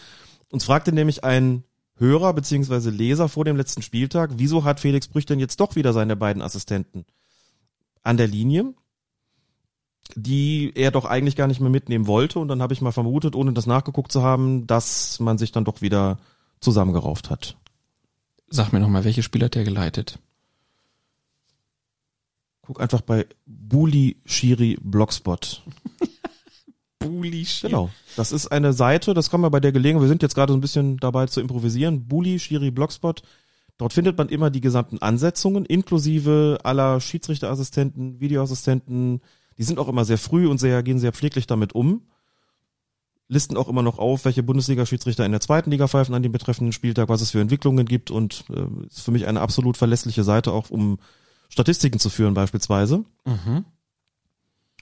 Uns 0.51 0.65
fragte 0.65 0.91
nämlich 0.91 1.23
ein 1.23 1.63
Hörer 1.95 2.33
beziehungsweise 2.33 2.89
Leser 2.89 3.29
vor 3.29 3.45
dem 3.45 3.57
letzten 3.57 3.81
Spieltag, 3.81 4.31
wieso 4.35 4.63
hat 4.63 4.79
Felix 4.79 5.07
Brüch 5.07 5.25
denn 5.25 5.39
jetzt 5.39 5.59
doch 5.59 5.75
wieder 5.75 5.93
seine 5.93 6.15
beiden 6.15 6.41
Assistenten 6.41 7.05
an 8.03 8.17
der 8.17 8.27
Linie, 8.27 8.73
die 10.15 10.71
er 10.75 10.91
doch 10.91 11.05
eigentlich 11.05 11.35
gar 11.35 11.47
nicht 11.47 11.61
mehr 11.61 11.69
mitnehmen 11.69 12.07
wollte. 12.07 12.39
Und 12.39 12.47
dann 12.47 12.61
habe 12.61 12.73
ich 12.73 12.81
mal 12.81 12.91
vermutet, 12.91 13.35
ohne 13.35 13.53
das 13.53 13.67
nachgeguckt 13.67 14.11
zu 14.11 14.21
haben, 14.21 14.67
dass 14.67 15.19
man 15.19 15.37
sich 15.37 15.51
dann 15.51 15.65
doch 15.65 15.81
wieder 15.81 16.17
zusammengerauft 16.59 17.29
hat. 17.29 17.57
Sag 18.49 18.73
mir 18.73 18.79
nochmal, 18.79 19.03
welche 19.03 19.23
Spieler 19.23 19.45
hat 19.45 19.55
der 19.55 19.63
geleitet? 19.63 20.19
Guck 22.61 22.81
einfach 22.81 23.01
bei 23.01 23.25
Bully 23.45 24.17
Shiri 24.25 24.77
Blogspot. 24.81 25.63
Bully 26.99 27.45
Shiri. 27.45 27.71
Genau. 27.71 27.89
Das 28.15 28.31
ist 28.31 28.47
eine 28.47 28.73
Seite, 28.73 29.13
das 29.13 29.29
kann 29.29 29.41
man 29.41 29.51
bei 29.51 29.59
der 29.59 29.71
Gelegenheit, 29.71 30.03
wir 30.03 30.09
sind 30.09 30.21
jetzt 30.21 30.35
gerade 30.35 30.53
so 30.53 30.57
ein 30.57 30.61
bisschen 30.61 30.97
dabei 30.97 31.25
zu 31.25 31.41
improvisieren. 31.41 32.07
Bully 32.07 32.39
Shiri 32.39 32.71
Blogspot. 32.71 33.23
Dort 33.77 33.93
findet 33.93 34.17
man 34.17 34.29
immer 34.29 34.51
die 34.51 34.61
gesamten 34.61 34.99
Ansetzungen, 34.99 35.65
inklusive 35.65 36.59
aller 36.63 36.99
Schiedsrichterassistenten, 36.99 38.19
Videoassistenten. 38.19 39.21
Die 39.57 39.63
sind 39.63 39.79
auch 39.79 39.87
immer 39.87 40.05
sehr 40.05 40.17
früh 40.17 40.47
und 40.47 40.57
sehr, 40.59 40.83
gehen 40.83 40.99
sehr 40.99 41.13
pfleglich 41.13 41.47
damit 41.47 41.73
um. 41.73 42.01
Listen 43.27 43.55
auch 43.55 43.69
immer 43.69 43.81
noch 43.81 43.97
auf, 43.97 44.25
welche 44.25 44.43
Bundesliga-Schiedsrichter 44.43 45.25
in 45.25 45.31
der 45.31 45.39
zweiten 45.39 45.71
Liga 45.71 45.87
pfeifen 45.87 46.13
an 46.13 46.23
dem 46.23 46.33
betreffenden 46.33 46.73
Spieltag, 46.73 47.07
was 47.07 47.21
es 47.21 47.31
für 47.31 47.39
Entwicklungen 47.39 47.85
gibt 47.85 48.11
und 48.11 48.43
äh, 48.49 48.87
ist 48.87 49.01
für 49.01 49.11
mich 49.11 49.25
eine 49.25 49.39
absolut 49.39 49.77
verlässliche 49.77 50.23
Seite, 50.23 50.51
auch 50.51 50.69
um 50.69 50.99
Statistiken 51.47 51.99
zu 51.99 52.09
führen 52.09 52.33
beispielsweise. 52.33 53.05
Mhm. 53.25 53.65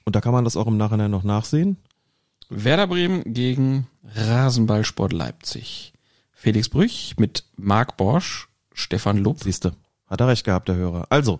Und 0.04 0.16
da 0.16 0.20
kann 0.20 0.32
man 0.32 0.44
das 0.44 0.56
auch 0.56 0.66
im 0.66 0.76
Nachhinein 0.76 1.10
noch 1.10 1.22
nachsehen. 1.22 1.76
Werder 2.48 2.88
Bremen 2.88 3.22
gegen 3.32 3.86
Rasenballsport 4.16 5.12
Leipzig. 5.12 5.92
Felix 6.32 6.68
Brüch 6.68 7.14
mit 7.18 7.44
Marc 7.56 7.96
Borsch, 7.96 8.48
Stefan 8.72 9.18
Lupp. 9.18 9.42
Siehste, 9.42 9.74
hat 10.06 10.20
er 10.20 10.28
recht 10.28 10.44
gehabt, 10.44 10.68
der 10.68 10.74
Hörer. 10.74 11.06
Also, 11.10 11.38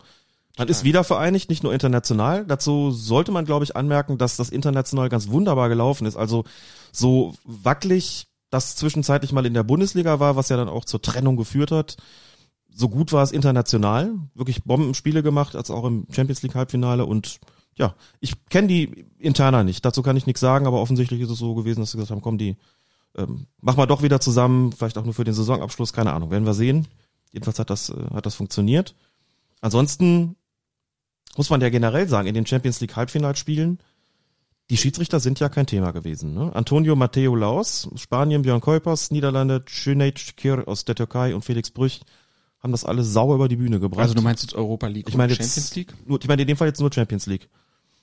man 0.58 0.68
ist 0.68 0.84
wieder 0.84 1.04
vereinigt, 1.04 1.48
nicht 1.48 1.62
nur 1.62 1.72
international. 1.72 2.44
Dazu 2.44 2.90
sollte 2.90 3.32
man, 3.32 3.44
glaube 3.44 3.64
ich, 3.64 3.76
anmerken, 3.76 4.18
dass 4.18 4.36
das 4.36 4.50
international 4.50 5.08
ganz 5.08 5.28
wunderbar 5.28 5.68
gelaufen 5.68 6.06
ist. 6.06 6.16
Also 6.16 6.44
so 6.92 7.34
wackelig 7.44 8.26
das 8.50 8.76
zwischenzeitlich 8.76 9.32
mal 9.32 9.46
in 9.46 9.54
der 9.54 9.62
Bundesliga 9.62 10.20
war, 10.20 10.36
was 10.36 10.48
ja 10.48 10.56
dann 10.56 10.68
auch 10.68 10.84
zur 10.84 11.00
Trennung 11.00 11.36
geführt 11.36 11.70
hat. 11.70 11.96
So 12.72 12.88
gut 12.88 13.12
war 13.12 13.22
es 13.22 13.32
international, 13.32 14.14
wirklich 14.34 14.64
Bombenspiele 14.64 15.22
gemacht, 15.22 15.56
als 15.56 15.70
auch 15.70 15.84
im 15.84 16.06
Champions 16.10 16.42
League 16.42 16.54
Halbfinale 16.54 17.06
und 17.06 17.40
ja, 17.76 17.94
ich 18.20 18.44
kenne 18.46 18.68
die 18.68 19.06
interner 19.18 19.64
nicht, 19.64 19.84
dazu 19.84 20.02
kann 20.02 20.16
ich 20.16 20.26
nichts 20.26 20.40
sagen, 20.40 20.66
aber 20.66 20.80
offensichtlich 20.80 21.20
ist 21.20 21.30
es 21.30 21.38
so 21.38 21.54
gewesen, 21.54 21.80
dass 21.80 21.92
sie 21.92 21.96
gesagt 21.96 22.10
haben, 22.10 22.22
komm, 22.22 22.38
die 22.38 22.56
ähm, 23.16 23.46
machen 23.60 23.78
wir 23.78 23.86
doch 23.86 24.02
wieder 24.02 24.20
zusammen, 24.20 24.72
vielleicht 24.72 24.98
auch 24.98 25.04
nur 25.04 25.14
für 25.14 25.24
den 25.24 25.34
Saisonabschluss, 25.34 25.92
keine 25.92 26.12
Ahnung, 26.12 26.30
werden 26.30 26.46
wir 26.46 26.54
sehen. 26.54 26.86
Jedenfalls 27.32 27.58
hat 27.58 27.70
das, 27.70 27.90
äh, 27.90 27.94
hat 28.12 28.26
das 28.26 28.34
funktioniert. 28.34 28.94
Ansonsten 29.60 30.36
muss 31.36 31.50
man 31.50 31.60
ja 31.60 31.68
generell 31.70 32.08
sagen, 32.08 32.26
in 32.28 32.34
den 32.34 32.46
Champions 32.46 32.80
League 32.80 32.96
Halbfinalspielen, 32.96 33.78
die 34.68 34.76
Schiedsrichter 34.76 35.18
sind 35.20 35.40
ja 35.40 35.48
kein 35.48 35.66
Thema 35.66 35.90
gewesen. 35.92 36.34
Ne? 36.34 36.54
Antonio 36.54 36.94
Matteo 36.96 37.34
Laos, 37.34 37.88
Spanien, 37.96 38.42
Björn 38.42 38.60
Kuipers, 38.60 39.10
Niederlande, 39.10 39.64
Cüneyt 39.66 40.18
Şikir 40.18 40.68
aus 40.68 40.84
der 40.84 40.94
Türkei 40.94 41.34
und 41.34 41.44
Felix 41.44 41.70
Brüch 41.70 42.00
haben 42.62 42.72
das 42.72 42.84
alles 42.84 43.12
sauer 43.12 43.34
über 43.36 43.48
die 43.48 43.56
Bühne 43.56 43.80
gebracht. 43.80 44.02
Also 44.02 44.14
du 44.14 44.22
meinst 44.22 44.42
jetzt 44.42 44.54
Europa 44.54 44.86
League 44.86 45.08
ich 45.08 45.16
meine 45.16 45.34
Champions 45.34 45.74
League? 45.74 45.94
Nur, 46.06 46.20
ich 46.20 46.28
meine 46.28 46.42
in 46.42 46.48
dem 46.48 46.56
Fall 46.56 46.68
jetzt 46.68 46.80
nur 46.80 46.92
Champions 46.92 47.26
League. 47.26 47.48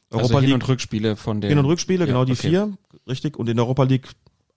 also 0.09 0.39
Hin- 0.39 0.53
und 0.53 0.67
Rückspiele 0.67 1.15
von 1.15 1.41
der 1.41 1.49
Hin- 1.49 1.59
und 1.59 1.65
Rückspiele, 1.65 1.99
Ja, 2.01 2.05
genau 2.05 2.25
die 2.25 2.31
okay. 2.33 2.49
vier, 2.49 2.77
richtig. 3.07 3.37
Und 3.37 3.47
in 3.49 3.55
der 3.55 3.65
Europa 3.65 3.83
League 3.83 4.09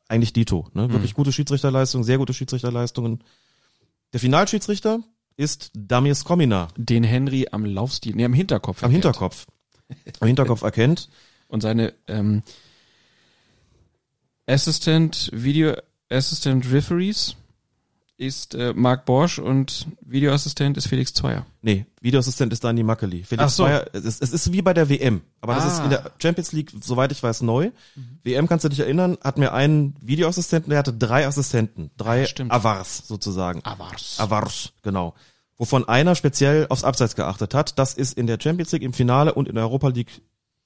eigentlich 0.09 0.33
Dito. 0.33 0.67
Ne? 0.75 0.91
Wirklich 0.91 1.13
Mhm. 1.13 1.17
gute 1.17 1.33
Schiedsrichterleistungen, 1.33 2.05
sehr 2.05 2.19
gute 2.19 2.33
Schiedsrichterleistungen. 2.35 3.23
Der 4.13 4.19
Finalschiedsrichter 4.21 5.01
ist 5.41 5.71
Damir 5.75 6.15
Skomina. 6.15 6.69
Den 6.77 7.03
Henry 7.03 7.47
am 7.51 7.65
Laufstil, 7.65 8.15
nee, 8.15 8.27
am 8.27 8.35
Hinterkopf. 8.35 8.83
Am 8.83 8.91
erkennt. 8.91 9.05
Hinterkopf. 9.05 9.47
Am 10.21 10.27
Hinterkopf 10.27 10.63
erkennt. 10.63 11.09
Und 11.49 11.63
seine 11.63 11.95
ähm, 12.09 12.43
Assistant, 14.47 15.31
Video 15.33 15.75
Assistant 16.11 16.71
Referees 16.71 17.37
ist 18.21 18.55
äh, 18.55 18.75
Marc 18.75 19.07
Borsch 19.07 19.39
und 19.39 19.87
Videoassistent 20.03 20.77
ist 20.77 20.87
Felix 20.89 21.15
Zweier. 21.15 21.47
Nee, 21.63 21.87
Videoassistent 22.03 22.53
ist 22.53 22.63
Dani 22.63 22.83
Mackeli. 22.83 23.25
Felix 23.25 23.57
so. 23.57 23.65
Zweier, 23.65 23.87
es, 23.95 24.05
ist, 24.05 24.23
es 24.23 24.31
ist 24.33 24.53
wie 24.53 24.61
bei 24.61 24.75
der 24.75 24.91
WM, 24.91 25.23
aber 25.41 25.55
das 25.55 25.65
Ah. 25.65 25.69
ist 25.69 25.85
in 25.85 25.91
der 25.91 26.11
Champions 26.19 26.53
League, 26.53 26.71
soweit 26.83 27.13
ich 27.13 27.23
weiß, 27.23 27.41
neu. 27.41 27.71
WM 28.23 28.47
kannst 28.47 28.65
du 28.65 28.69
dich 28.69 28.81
erinnern, 28.81 29.17
hat 29.25 29.39
mir 29.39 29.53
einen 29.55 29.97
Videoassistenten, 30.03 30.69
der 30.71 30.79
hatte 30.81 30.93
drei 30.93 31.27
Assistenten, 31.27 31.91
drei 31.97 32.27
stimmt. 32.27 32.53
Avars 32.53 33.05
sozusagen. 33.09 33.65
Avars. 33.65 34.21
Avars, 34.21 34.73
genau. 34.83 35.15
Wovon 35.57 35.89
einer 35.89 36.15
speziell 36.15 36.67
aufs 36.69 36.85
Abseits 36.85 37.17
geachtet 37.17 37.55
hat. 37.55 37.79
Das 37.79 37.95
ist 37.95 38.19
in 38.19 38.27
der 38.27 38.39
Champions 38.41 38.71
League 38.73 38.83
im 38.83 38.93
Finale 38.93 39.33
und 39.35 39.49
in 39.49 39.55
der 39.55 39.65
Europa 39.65 39.89
League 39.89 40.21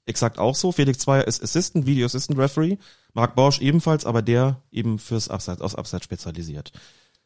exakt 0.05 0.39
auch 0.39 0.55
so. 0.55 0.71
Felix 0.73 0.99
Zweier 0.99 1.25
ist 1.25 1.41
Assistant, 1.41 1.85
Video 1.85 2.05
Assistant 2.05 2.37
Referee. 2.37 2.77
Marc 3.13 3.33
Borsch 3.35 3.59
ebenfalls, 3.61 4.05
aber 4.05 4.21
der 4.21 4.61
eben 4.71 4.99
fürs 4.99 5.29
Abseits, 5.29 5.61
aufs 5.61 5.75
Abseits 5.75 6.03
spezialisiert. 6.05 6.71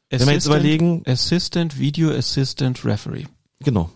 Wenn 0.10 0.26
wir 0.28 0.34
jetzt 0.34 0.46
überlegen, 0.48 1.04
Assistant, 1.06 1.78
Video 1.80 2.10
Assistant 2.12 2.84
Referee. 2.84 3.26
genau, 3.60 3.90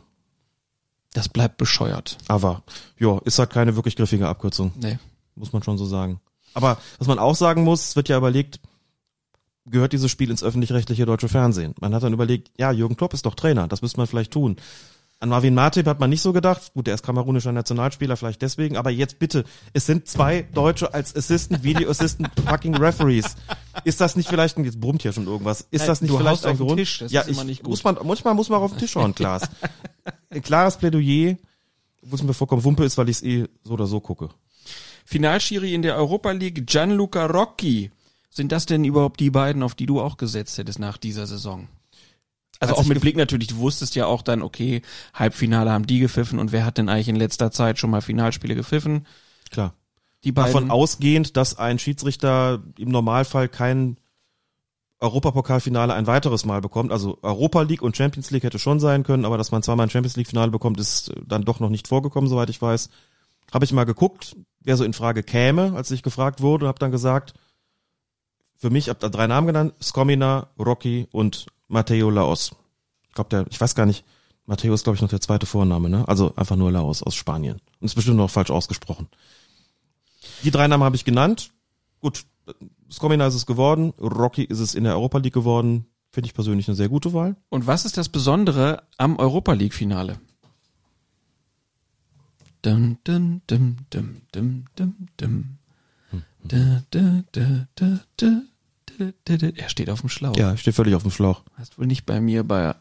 Das 1.14 1.28
bleibt 1.30 1.58
bescheuert. 1.58 2.18
aber 2.28 2.64
ja, 3.00 3.18
ist 3.26 3.40
halt 3.40 3.50
keine 3.50 3.76
wirklich 3.76 3.96
griffige 3.96 4.28
Abkürzung. 4.28 4.72
Nee. 4.80 5.00
Muss 5.36 5.54
man 5.54 5.64
schon 5.64 5.78
so 5.78 5.86
sagen. 5.86 6.20
Aber 6.54 6.78
was 7.00 7.08
man 7.08 7.18
auch 7.18 7.36
sagen 7.36 7.64
muss, 7.64 7.90
es 7.90 7.96
wird 7.96 8.10
ja 8.10 8.18
überlegt, 8.18 8.60
gehört 9.66 9.94
dieses 9.94 10.12
Spiel 10.12 10.30
ins 10.30 10.44
öffentlich-rechtliche 10.44 11.06
deutsche 11.06 11.30
Fernsehen. 11.30 11.74
Man 11.80 11.96
hat 11.96 12.04
dann 12.04 12.14
überlegt, 12.14 12.52
ja, 12.60 12.72
Jürgen 12.72 12.96
Klopp 12.96 13.14
ist 13.16 13.26
doch 13.26 13.34
Trainer, 13.34 13.68
das 13.68 13.82
müsste 13.82 13.98
man 13.98 14.06
vielleicht 14.08 14.32
tun. 14.32 14.58
An 15.20 15.30
Marvin 15.30 15.54
Matip 15.54 15.88
hat 15.88 16.02
man 16.02 16.10
nicht 16.10 16.22
so 16.22 16.34
gedacht. 16.34 16.74
Gut, 16.74 16.88
der 16.88 16.96
ist 16.96 17.04
kamerunischer 17.04 17.54
Nationalspieler, 17.54 18.18
vielleicht 18.18 18.42
deswegen. 18.42 18.76
Aber 18.76 18.90
jetzt 18.90 19.20
bitte, 19.20 19.46
es 19.72 19.86
sind 19.86 20.06
zwei 20.08 20.42
Deutsche 20.42 20.94
als 20.94 21.16
Assistant, 21.16 21.64
Video 21.64 21.90
Assistant, 21.90 22.30
fucking 22.46 22.76
Referees. 22.76 23.36
Ist 23.86 24.02
das 24.02 24.18
nicht 24.18 24.28
vielleicht, 24.28 24.58
ein- 24.58 24.66
jetzt 24.66 24.82
brummt 24.82 25.02
hier 25.02 25.14
schon 25.14 25.26
irgendwas, 25.26 25.66
ist 25.72 25.88
das 25.88 26.02
nicht 26.02 26.12
du 26.14 26.18
vielleicht 26.18 26.46
ein 26.46 26.58
Grund? 26.58 26.78
Tisch, 26.78 27.02
ja, 27.08 27.24
ich. 27.26 27.64
Muss 27.64 27.84
man, 27.86 27.98
manchmal 28.04 28.34
muss 28.34 28.50
man 28.50 28.60
auch 28.60 28.64
auf 28.64 28.72
den 28.72 28.80
Tisch 28.80 28.96
hauen, 28.98 29.16
Klaas. 29.16 29.44
Ein 30.30 30.42
klares 30.42 30.76
Plädoyer, 30.78 31.38
wo 32.02 32.16
es 32.16 32.24
mir 32.24 32.34
vollkommen 32.34 32.64
Wumpe 32.66 32.84
ist, 32.84 32.98
weil 32.98 33.08
ich 33.08 33.18
es 33.18 33.24
eh 33.24 33.46
so 33.64 33.74
oder 33.74 33.86
so 33.88 34.02
gucke. 34.02 34.30
Finalschiri 35.06 35.74
in 35.74 35.84
der 35.84 35.96
Europa 35.96 36.32
League, 36.32 36.66
Gianluca 36.68 37.28
Rocchi. 37.28 37.92
Sind 38.30 38.52
das 38.52 38.66
denn 38.66 38.84
überhaupt 38.84 39.20
die 39.20 39.30
beiden, 39.30 39.62
auf 39.64 39.76
die 39.76 39.86
du 39.86 40.02
auch 40.02 40.18
gesetzt 40.18 40.58
hättest 40.58 40.80
nach 40.80 40.98
dieser 40.98 41.28
Saison? 41.28 41.68
Also 42.60 42.76
Als 42.76 42.86
auch 42.86 42.88
mit 42.88 43.02
Blick 43.02 43.18
natürlich, 43.18 43.48
du 43.48 43.58
wusstest 43.58 43.96
ja 43.96 44.06
auch 44.06 44.22
dann, 44.22 44.42
okay, 44.42 44.82
Halbfinale 45.14 45.72
haben 45.72 45.88
die 45.88 46.00
gepfiffen 46.00 46.40
und 46.40 46.52
wer 46.52 46.66
hat 46.66 46.78
denn 46.78 46.90
eigentlich 46.90 47.10
in 47.10 47.16
letzter 47.16 47.52
Zeit 47.52 47.80
schon 47.80 47.90
mal 47.90 48.02
Finalspiele 48.02 48.56
gepfiffen? 48.56 49.06
Klar. 49.52 49.74
Die 50.24 50.32
beiden. 50.32 50.54
Davon 50.54 50.72
ausgehend, 50.72 51.36
dass 51.36 51.58
ein 51.58 51.80
Schiedsrichter 51.80 52.64
im 52.78 52.90
Normalfall 52.90 53.50
kein 53.50 53.98
Europapokalfinale 55.04 55.94
ein 55.94 56.08
weiteres 56.08 56.46
Mal 56.46 56.62
bekommt. 56.62 56.92
Also 56.92 57.20
Europa 57.22 57.62
League 57.64 57.82
und 57.82 57.98
Champions 57.98 58.32
League 58.32 58.44
hätte 58.44 58.58
schon 58.58 58.80
sein 58.80 59.04
können, 59.04 59.26
aber 59.26 59.38
dass 59.38 59.52
man 59.52 59.62
zweimal 59.62 59.86
ein 59.86 59.90
Champions 59.90 60.16
League 60.16 60.30
Finale 60.30 60.50
bekommt, 60.50 60.80
ist 60.80 61.10
äh, 61.10 61.16
dann 61.28 61.44
doch 61.44 61.60
noch 61.60 61.70
nicht 61.70 61.90
vorgekommen, 61.90 62.30
soweit 62.30 62.50
ich 62.50 62.62
weiß. 62.62 62.90
Habe 63.54 63.66
ich 63.66 63.74
mal 63.74 63.84
geguckt, 63.84 64.38
wer 64.62 64.78
so 64.78 64.86
in 64.86 64.94
Frage 64.94 65.22
käme, 65.22 65.74
als 65.76 65.92
ich 65.92 66.02
gefragt 66.02 66.42
wurde, 66.42 66.66
und 66.66 66.70
habe 66.70 66.80
dann 66.80 66.92
gesagt, 66.92 67.34
für 68.56 68.70
mich, 68.70 68.88
habe 68.88 69.00
da 69.00 69.10
drei 69.10 69.28
Namen 69.28 69.48
genannt, 69.48 69.74
Skomina, 69.82 70.48
Rocky 70.58 71.08
und 71.12 71.48
Matteo 71.74 72.10
Laos. 72.10 72.56
Ich 73.10 73.16
glaube, 73.16 73.30
der, 73.30 73.46
ich 73.50 73.60
weiß 73.60 73.76
gar 73.76 73.86
nicht, 73.86 74.06
Matteo 74.46 74.74
ist, 74.74 74.84
glaube 74.84 74.96
ich, 74.96 75.02
noch 75.02 75.10
der 75.10 75.22
zweite 75.22 75.46
Vorname, 75.46 75.90
ne? 75.90 76.08
Also 76.08 76.34
einfach 76.36 76.56
nur 76.56 76.72
Laos 76.72 77.04
aus 77.04 77.16
Spanien. 77.16 77.62
Und 77.80 77.86
ist 77.86 77.96
bestimmt 77.96 78.18
noch 78.18 78.30
falsch 78.30 78.52
ausgesprochen. 78.52 79.08
Die 80.44 80.52
drei 80.52 80.68
Namen 80.68 80.84
habe 80.84 80.96
ich 80.96 81.06
genannt. 81.06 81.52
Gut, 82.00 82.26
Skomina 82.92 83.28
ist 83.28 83.36
es 83.36 83.46
geworden, 83.46 83.94
Rocky 84.00 84.44
ist 84.44 84.60
es 84.60 84.76
in 84.76 84.84
der 84.84 84.94
Europa 84.94 85.18
League 85.18 85.34
geworden. 85.34 85.86
Finde 86.12 86.28
ich 86.28 86.34
persönlich 86.34 86.68
eine 86.68 86.76
sehr 86.76 86.90
gute 86.90 87.14
Wahl. 87.14 87.36
Und 87.50 87.66
was 87.66 87.86
ist 87.86 87.98
das 87.98 88.10
Besondere 88.10 88.84
am 88.98 89.18
Europa 89.18 89.54
League 89.54 89.74
Finale? 89.74 90.20
Dum, 92.62 92.98
dum, 93.04 93.42
dum, 93.48 93.78
dum, 93.90 94.22
dum, 94.32 94.66
dum, 94.76 95.08
dum. 95.18 95.58
Da, 96.44 96.84
da, 96.92 97.24
da, 97.32 97.68
da, 97.76 98.00
da, 98.18 98.42
da. 98.52 98.53
Er 99.26 99.70
steht 99.70 99.90
auf 99.90 100.02
dem 100.02 100.10
Schlauch. 100.10 100.38
Ja, 100.38 100.56
steht 100.58 100.76
völlig 100.76 100.96
auf 100.96 101.02
dem 101.04 101.12
Schlauch. 101.12 101.44
Hast 101.58 101.78
wohl 101.78 101.88
nicht 101.88 102.06
bei 102.06 102.22
mir 102.22 102.44
bei, 102.44 102.76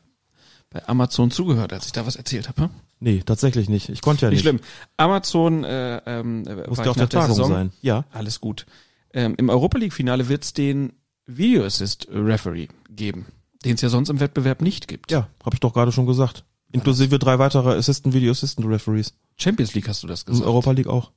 bei 0.71 0.87
Amazon 0.89 1.31
zugehört, 1.31 1.73
als 1.73 1.87
ich 1.87 1.93
da 1.93 2.07
was 2.07 2.17
erzählt 2.17 2.49
habe. 2.49 2.63
hm? 2.63 2.71
Nee, 3.01 3.23
tatsächlich 3.27 3.69
nicht. 3.69 3.89
Ich 3.89 4.01
konnte 4.01 4.27
ja 4.27 4.31
nicht. 4.31 4.37
Nicht 4.37 4.43
schlimm. 4.43 4.61
Amazon 4.97 5.65
äh, 5.65 6.01
ähm, 6.07 6.47
war 6.47 6.69
Musste 6.69 6.85
ich 6.85 6.89
auf 6.91 6.97
der 6.97 7.09
Tagung 7.09 7.35
Saison. 7.35 7.51
sein. 7.51 7.73
Ja. 7.83 8.05
Alles 8.13 8.41
gut. 8.41 8.65
Ähm, 9.13 9.35
Im 9.39 9.49
Europa 9.49 9.77
League 9.79 9.93
Finale 9.93 10.29
wird 10.29 10.45
es 10.45 10.53
den 10.53 10.93
Video 11.27 11.65
Assist 11.65 12.07
Referee 12.11 12.69
geben, 12.91 13.27
den 13.65 13.75
es 13.75 13.81
ja 13.81 13.89
sonst 13.89 14.09
im 14.09 14.21
Wettbewerb 14.21 14.63
nicht 14.63 14.87
gibt. 14.89 15.11
Ja, 15.11 15.29
habe 15.45 15.55
ich 15.55 15.61
doch 15.61 15.75
gerade 15.75 15.93
schon 15.93 16.07
gesagt. 16.07 16.45
Inklusive 16.71 17.19
drei 17.19 17.39
weitere 17.39 17.77
Assistant 17.77 18.15
Video 18.15 18.31
Assistant 18.31 18.67
Referees. 18.67 19.15
Champions 19.37 19.75
League 19.75 19.89
hast 19.89 20.03
du 20.03 20.07
das 20.07 20.23
In 20.23 20.33
gesagt. 20.33 20.47
Europa 20.47 20.71
League 20.71 20.87
auch. 20.87 21.11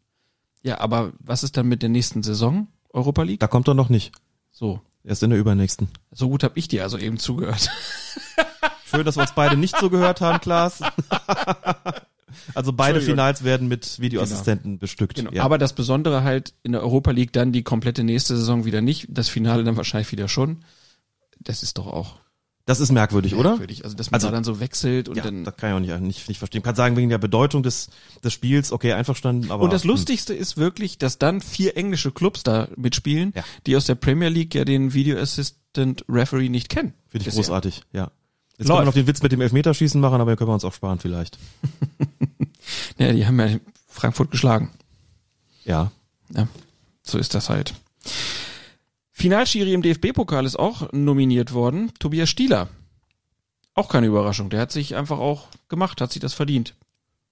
Ja, 0.64 0.80
aber 0.80 1.14
was 1.20 1.44
ist 1.44 1.56
dann 1.56 1.68
mit 1.68 1.82
der 1.84 1.90
nächsten 1.90 2.24
Saison 2.24 2.68
Europa 2.92 3.24
League? 3.24 3.40
Da 3.40 3.48
kommt 3.48 3.68
er 3.68 3.74
noch 3.76 3.90
nicht. 3.90 4.12
So. 4.56 4.80
Erst 5.04 5.22
in 5.22 5.32
der 5.32 5.40
übernächsten. 5.40 5.90
So 6.12 6.30
gut 6.30 6.44
habe 6.44 6.58
ich 6.58 6.70
dir 6.70 6.84
also 6.84 6.98
eben 6.98 7.20
zugehört. 7.20 7.70
Schön, 8.86 9.06
dass 9.06 9.18
wir 9.18 9.22
uns 9.22 9.36
beide 9.36 9.58
nicht 9.58 9.78
so 9.78 9.90
gehört 9.90 10.22
haben, 10.22 10.40
Klaas. 10.40 10.82
also 12.56 12.72
beide. 12.72 13.02
Finals 13.02 13.44
werden 13.44 13.68
mit 13.68 14.00
Videoassistenten 14.00 14.80
bestückt. 14.80 15.16
Genau. 15.16 15.32
Ja. 15.32 15.44
Aber 15.44 15.58
das 15.58 15.74
Besondere 15.74 16.24
halt 16.24 16.54
in 16.64 16.72
der 16.72 16.82
Europa 16.82 17.12
League 17.12 17.34
dann 17.34 17.52
die 17.52 17.64
komplette 17.64 18.06
nächste 18.06 18.38
Saison 18.38 18.64
wieder 18.64 18.80
nicht, 18.80 19.08
das 19.10 19.28
Finale 19.28 19.66
dann 19.66 19.76
wahrscheinlich 19.76 20.12
wieder 20.14 20.30
schon. 20.30 20.64
Das 21.40 21.62
ist 21.62 21.78
doch 21.78 21.88
auch 21.88 22.16
das 22.66 22.80
ist 22.80 22.92
merkwürdig, 22.92 23.36
oder? 23.36 23.52
merkwürdig. 23.52 23.84
Also 23.84 23.96
dass 23.96 24.10
man 24.10 24.16
Also- 24.16 24.28
da 24.28 24.34
dann 24.34 24.44
so 24.44 24.60
wechselt 24.60 25.08
und 25.10 25.18
ja, 25.18 25.24
dann 25.24 25.44
das 25.44 25.56
kann 25.58 25.70
ich 25.70 25.92
auch 25.92 25.98
nicht, 25.98 26.02
nicht, 26.08 26.28
nicht 26.28 26.38
verstehen. 26.40 26.64
Kann 26.64 26.76
sagen, 26.76 26.98
wegen 26.98 27.10
der 27.10 27.18
Bedeutung 27.18 27.64
des, 27.64 27.90
des 28.24 28.34
Spiels, 28.34 28.72
okay, 28.72 28.94
einverstanden, 28.94 29.52
aber. 29.52 29.64
und 29.64 29.74
das 29.74 29.84
hm. 29.84 29.92
Lustigste 29.92 30.34
ist 30.34 30.58
wirklich, 30.58 30.98
dass 30.98 31.18
dann 31.18 31.42
vier 31.42 31.78
englische 31.78 32.12
Clubs 32.12 32.44
da 32.44 32.68
mitspielen, 32.76 33.34
die 33.66 33.76
aus 33.76 33.86
der 33.86 33.96
Premier 33.96 34.30
League 34.30 34.56
ja 34.56 34.66
den 34.66 34.94
Video 34.94 35.18
Assistant 35.18 36.04
Referee 36.10 36.50
nicht 36.50 36.70
kennen. 36.70 36.94
Finde 37.10 37.28
ich 37.28 37.36
großartig, 37.36 37.84
ja. 37.94 38.12
Jetzt 38.58 38.70
Läuft. 38.70 38.70
kann 38.70 38.76
man 38.78 38.86
noch 38.86 38.94
den 38.94 39.08
Witz 39.08 39.22
mit 39.22 39.34
dem 39.34 39.42
Elfmeterschießen 39.42 40.00
machen, 40.00 40.22
aber 40.22 40.32
den 40.32 40.38
können 40.38 40.50
wir 40.50 40.54
uns 40.54 40.64
auch 40.64 40.74
sparen 40.74 41.00
vielleicht. 41.00 41.38
Ja, 42.98 43.14
die 43.14 43.26
haben 43.26 43.40
ja 43.40 43.58
Frankfurt 43.88 44.32
geschlagen. 44.32 44.72
Ja. 45.66 45.92
Ja, 46.36 46.48
so 47.04 47.18
ist 47.18 47.36
das 47.36 47.50
halt. 47.50 47.74
Finalschiri 49.18 49.74
im 49.74 49.82
DFB-Pokal 49.82 50.46
ist 50.46 50.60
auch 50.60 50.92
nominiert 50.92 51.54
worden, 51.54 51.90
Tobias 52.00 52.28
Stieler. 52.28 52.68
Auch 53.74 53.88
keine 53.88 54.08
Überraschung, 54.08 54.50
der 54.50 54.60
hat 54.60 54.74
sich 54.74 54.94
einfach 54.94 55.20
auch 55.20 55.48
gemacht, 55.70 56.02
hat 56.02 56.12
sich 56.12 56.20
das 56.20 56.34
verdient. 56.34 56.76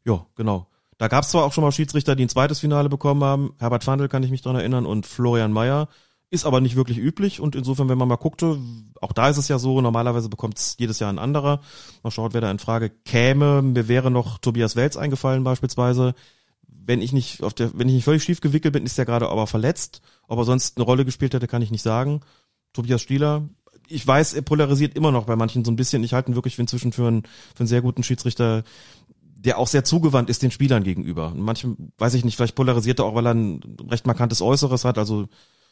Ja, 0.06 0.26
genau. 0.36 0.68
Da 0.98 1.10
gab 1.10 1.26
es 1.26 1.32
zwar 1.32 1.44
auch 1.44 1.52
schon 1.52 1.62
mal 1.62 1.74
Schiedsrichter, 1.74 2.16
die 2.16 2.24
ein 2.24 2.30
zweites 2.30 2.62
Finale 2.62 2.88
bekommen 2.88 3.22
haben. 3.22 3.53
Herbert 3.60 3.84
Fandl 3.84 4.08
kann 4.08 4.24
ich 4.24 4.32
mich 4.32 4.42
dran 4.42 4.56
erinnern 4.56 4.86
und 4.86 5.06
Florian 5.06 5.52
Mayer. 5.52 5.90
Ist 6.30 6.45
aber 6.45 6.62
nicht 6.62 6.78
wirklich 6.78 7.00
üblich 7.00 7.42
und 7.42 7.53
insofern, 7.53 7.90
wenn 7.90 7.98
man 7.98 8.08
mal 8.08 8.16
guckte, 8.16 8.58
auch 9.02 9.12
da 9.12 9.28
ist 9.28 9.38
es 9.38 9.50
ja 9.50 9.60
so, 9.60 9.82
normalerweise 9.82 10.30
bekommt 10.30 10.58
es 10.58 10.78
jedes 10.80 11.00
Jahr 11.00 11.12
ein 11.12 11.20
anderer. 11.20 11.60
Man 12.02 12.12
schaut, 12.12 12.34
wer 12.34 12.40
da 12.40 12.50
in 12.50 12.60
Frage 12.60 12.92
käme. 12.92 13.62
Mir 13.62 13.90
wäre 13.90 14.10
noch 14.10 14.38
Tobias 14.38 14.78
Welz 14.78 14.95
eingefallen 14.95 15.44
beispielsweise. 15.44 16.16
Wenn 16.85 17.02
ich 17.02 17.14
nicht 17.14 17.43
auf 17.43 17.53
der, 17.53 17.77
wenn 17.77 17.88
ich 17.88 17.95
nicht 17.95 18.03
völlig 18.03 18.24
schief 18.24 18.42
gewickelt 18.42 18.74
bin, 18.74 18.85
ist 18.85 18.98
der 18.98 19.06
gerade 19.06 19.30
aber 19.30 19.48
verletzt. 19.48 20.02
Ob 20.27 20.38
er 20.40 20.45
sonst 20.45 20.77
eine 20.77 20.85
Rolle 20.85 21.06
gespielt 21.06 21.34
hätte, 21.34 21.48
kann 21.48 21.61
ich 21.61 21.72
nicht 21.72 21.82
sagen. 21.82 22.22
Tobias 22.74 23.02
Stieler, 23.02 23.48
ich 23.88 24.06
weiß, 24.06 24.34
er 24.34 24.42
polarisiert 24.42 24.95
immer 24.95 25.11
noch 25.11 25.26
bei 25.26 25.35
manchen 25.35 25.64
so 25.64 25.72
ein 25.72 25.76
bisschen. 25.76 26.03
Ich 26.03 26.14
halte 26.14 26.32
ihn 26.32 26.35
wirklich 26.35 26.58
inzwischen 26.58 26.92
für 26.92 27.08
einen, 27.08 27.24
für 27.24 27.60
einen 27.60 27.68
sehr 27.68 27.82
guten 27.82 28.03
Schiedsrichter, 28.03 28.64
der 29.35 29.58
auch 29.58 29.68
sehr 29.68 29.84
zugewandt 29.84 30.30
ist 30.30 30.42
den 30.42 30.52
Spielern 30.52 30.84
gegenüber. 30.84 31.34
Manchem, 31.35 31.92
weiß 31.98 32.14
ich 32.14 32.24
nicht, 32.24 32.38
vielleicht 32.38 32.56
polarisiert 32.56 33.00
er 33.00 33.06
auch, 33.06 33.16
weil 33.16 33.27
er 33.27 33.34
ein 33.34 33.61
recht 33.90 34.08
markantes 34.08 34.42
Äußeres 34.42 34.85
hat, 34.85 34.98
also 34.98 35.27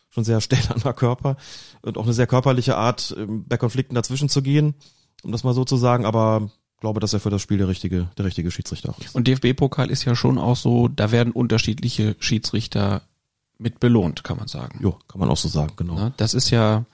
schon 0.10 0.24
sehr 0.24 0.42
stählerner 0.42 0.94
Körper 0.94 1.38
und 1.82 1.98
auch 1.98 2.04
eine 2.04 2.14
sehr 2.14 2.28
körperliche 2.28 2.76
Art, 2.76 3.16
bei 3.28 3.58
Konflikten 3.58 3.96
dazwischen 3.96 4.30
zu 4.30 4.42
gehen, 4.42 4.76
um 5.24 5.32
das 5.32 5.44
mal 5.44 5.54
so 5.54 5.64
zu 5.64 5.78
sagen, 5.78 6.06
aber 6.06 6.52
glaube, 6.82 7.00
dass 7.00 7.14
er 7.14 7.22
für 7.22 7.30
das 7.30 7.42
Spiel 7.42 7.60
der 7.60 7.70
richtige, 7.70 8.10
der 8.18 8.26
richtige 8.26 8.52
Schiedsrichter 8.52 8.90
auch 8.90 9.00
ist. 9.00 9.16
Und 9.16 9.28
DFB-Pokal 9.28 9.90
ist 9.90 10.04
ja 10.04 10.16
schon 10.16 10.38
auch 10.38 10.58
so, 10.58 10.90
da 10.90 11.12
werden 11.12 11.32
unterschiedliche 11.32 12.18
Schiedsrichter 12.20 13.04
mit 13.58 13.80
belohnt, 13.80 14.24
kann 14.24 14.38
man 14.38 14.48
sagen. 14.48 14.80
Jo, 14.82 14.98
kann 15.08 15.20
man 15.20 15.30
auch 15.30 15.38
so 15.38 15.48
sagen, 15.48 15.74
genau. 15.78 16.12
Das 16.18 16.34
ist 16.34 16.50
ja, 16.50 16.86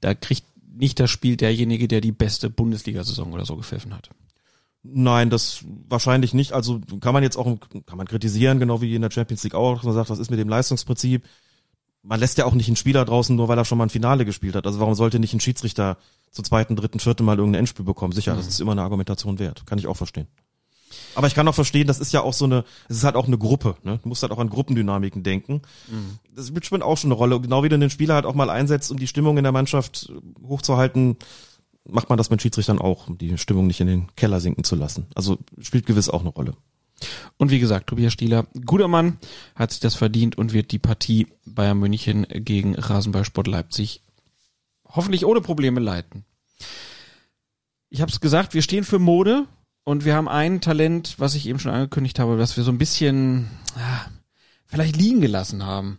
da 0.00 0.14
kriegt 0.14 0.44
nicht 0.76 1.00
das 1.00 1.10
Spiel 1.10 1.36
derjenige, 1.36 1.88
der 1.88 2.00
die 2.00 2.12
beste 2.12 2.50
Bundesliga-Saison 2.50 3.32
oder 3.32 3.46
so 3.46 3.56
gepfiffen 3.56 3.94
hat. 3.94 4.10
Nein, 4.82 5.30
das 5.30 5.64
wahrscheinlich 5.88 6.34
nicht. 6.34 6.52
Also 6.52 6.80
kann 7.00 7.14
man 7.14 7.22
jetzt 7.22 7.38
auch, 7.38 7.58
kann 7.86 7.96
man 7.96 8.06
kritisieren, 8.06 8.60
genau 8.60 8.82
wie 8.82 8.94
in 8.94 9.00
der 9.00 9.10
Champions 9.10 9.42
League 9.42 9.54
auch, 9.54 9.76
dass 9.76 9.84
man 9.84 9.94
sagt, 9.94 10.10
was 10.10 10.18
ist 10.18 10.30
mit 10.30 10.38
dem 10.38 10.50
Leistungsprinzip? 10.50 11.24
Man 12.06 12.20
lässt 12.20 12.36
ja 12.38 12.44
auch 12.44 12.52
nicht 12.54 12.66
einen 12.68 12.76
Spieler 12.76 13.04
draußen, 13.04 13.34
nur 13.34 13.48
weil 13.48 13.56
er 13.58 13.64
schon 13.64 13.78
mal 13.78 13.84
ein 13.86 13.90
Finale 13.90 14.24
gespielt 14.24 14.54
hat. 14.56 14.66
Also 14.66 14.78
warum 14.78 14.94
sollte 14.94 15.18
nicht 15.18 15.32
ein 15.32 15.40
Schiedsrichter 15.40 15.96
zum 16.30 16.44
zweiten, 16.44 16.76
dritten, 16.76 17.00
vierten 17.00 17.24
Mal 17.24 17.38
irgendein 17.38 17.60
Endspiel 17.60 17.84
bekommen? 17.84 18.12
Sicher, 18.12 18.34
das 18.36 18.44
Mhm. 18.44 18.48
ist 18.50 18.60
immer 18.60 18.72
eine 18.72 18.82
Argumentation 18.82 19.38
wert. 19.38 19.64
Kann 19.66 19.78
ich 19.78 19.86
auch 19.86 19.96
verstehen. 19.96 20.26
Aber 21.14 21.26
ich 21.26 21.34
kann 21.34 21.48
auch 21.48 21.54
verstehen, 21.54 21.86
das 21.86 21.98
ist 22.00 22.12
ja 22.12 22.20
auch 22.20 22.34
so 22.34 22.44
eine, 22.44 22.64
es 22.88 22.96
ist 22.98 23.04
halt 23.04 23.16
auch 23.16 23.26
eine 23.26 23.38
Gruppe, 23.38 23.76
ne? 23.82 23.98
Du 24.02 24.08
musst 24.08 24.22
halt 24.22 24.32
auch 24.32 24.38
an 24.38 24.50
Gruppendynamiken 24.50 25.22
denken. 25.22 25.62
Mhm. 25.88 26.18
Das 26.36 26.48
spielt 26.48 26.82
auch 26.82 26.98
schon 26.98 27.08
eine 27.08 27.14
Rolle. 27.16 27.40
Genau 27.40 27.62
wie 27.62 27.68
du 27.68 27.78
den 27.78 27.90
Spieler 27.90 28.14
halt 28.14 28.26
auch 28.26 28.34
mal 28.34 28.50
einsetzt, 28.50 28.90
um 28.90 28.98
die 28.98 29.06
Stimmung 29.08 29.36
in 29.38 29.42
der 29.44 29.52
Mannschaft 29.52 30.12
hochzuhalten, 30.46 31.16
macht 31.88 32.08
man 32.10 32.18
das 32.18 32.30
mit 32.30 32.42
Schiedsrichtern 32.42 32.78
auch, 32.78 33.08
um 33.08 33.18
die 33.18 33.36
Stimmung 33.38 33.66
nicht 33.66 33.80
in 33.80 33.86
den 33.86 34.14
Keller 34.14 34.40
sinken 34.40 34.62
zu 34.64 34.74
lassen. 34.76 35.06
Also 35.14 35.38
spielt 35.60 35.86
gewiss 35.86 36.08
auch 36.08 36.20
eine 36.20 36.30
Rolle. 36.30 36.54
Und 37.36 37.50
wie 37.50 37.58
gesagt, 37.58 37.88
Tobias 37.88 38.12
Stieler, 38.12 38.46
guter 38.64 38.88
Mann, 38.88 39.18
hat 39.54 39.72
sich 39.72 39.80
das 39.80 39.94
verdient 39.94 40.38
und 40.38 40.52
wird 40.52 40.72
die 40.72 40.78
Partie 40.78 41.26
Bayern 41.44 41.78
München 41.78 42.26
gegen 42.30 42.74
Rasenballsport 42.74 43.46
Leipzig 43.46 44.02
hoffentlich 44.88 45.26
ohne 45.26 45.40
Probleme 45.40 45.80
leiten. 45.80 46.24
Ich 47.90 48.00
habe 48.00 48.10
es 48.10 48.20
gesagt, 48.20 48.54
wir 48.54 48.62
stehen 48.62 48.84
für 48.84 48.98
Mode 48.98 49.46
und 49.84 50.04
wir 50.04 50.14
haben 50.14 50.28
ein 50.28 50.60
Talent, 50.60 51.16
was 51.18 51.34
ich 51.34 51.46
eben 51.46 51.58
schon 51.58 51.72
angekündigt 51.72 52.18
habe, 52.18 52.38
was 52.38 52.56
wir 52.56 52.64
so 52.64 52.72
ein 52.72 52.78
bisschen 52.78 53.48
ah, 53.76 54.06
vielleicht 54.66 54.96
liegen 54.96 55.20
gelassen 55.20 55.64
haben. 55.64 55.98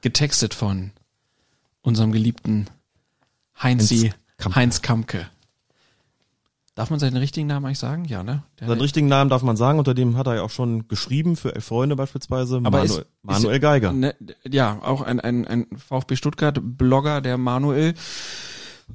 Getextet 0.00 0.54
von 0.54 0.92
unserem 1.82 2.12
geliebten 2.12 2.68
Heinzi, 3.62 4.12
Heinz 4.42 4.56
Heinz 4.56 4.82
Kamke. 4.82 5.30
Darf 6.80 6.88
man 6.88 6.98
seinen 6.98 7.18
richtigen 7.18 7.46
Namen 7.46 7.66
eigentlich 7.66 7.78
sagen? 7.78 8.06
Ja, 8.06 8.22
ne? 8.22 8.42
Der 8.58 8.66
Seinen 8.68 8.80
richtigen 8.80 9.06
Namen 9.06 9.28
darf 9.28 9.42
man 9.42 9.58
sagen, 9.58 9.78
unter 9.78 9.92
dem 9.92 10.16
hat 10.16 10.26
er 10.26 10.36
ja 10.36 10.42
auch 10.42 10.48
schon 10.48 10.88
geschrieben 10.88 11.36
für 11.36 11.54
Elf 11.54 11.66
Freunde 11.66 11.94
beispielsweise. 11.94 12.56
Aber 12.56 12.70
Manuel, 12.70 12.86
ist, 12.86 13.06
Manuel 13.22 13.56
ist, 13.56 13.60
Geiger. 13.60 13.92
Ne, 13.92 14.14
ja, 14.48 14.78
auch 14.80 15.02
ein, 15.02 15.20
ein, 15.20 15.46
ein 15.46 15.66
VfB 15.76 16.16
Stuttgart-Blogger, 16.16 17.20
der 17.20 17.36
Manuel, 17.36 17.92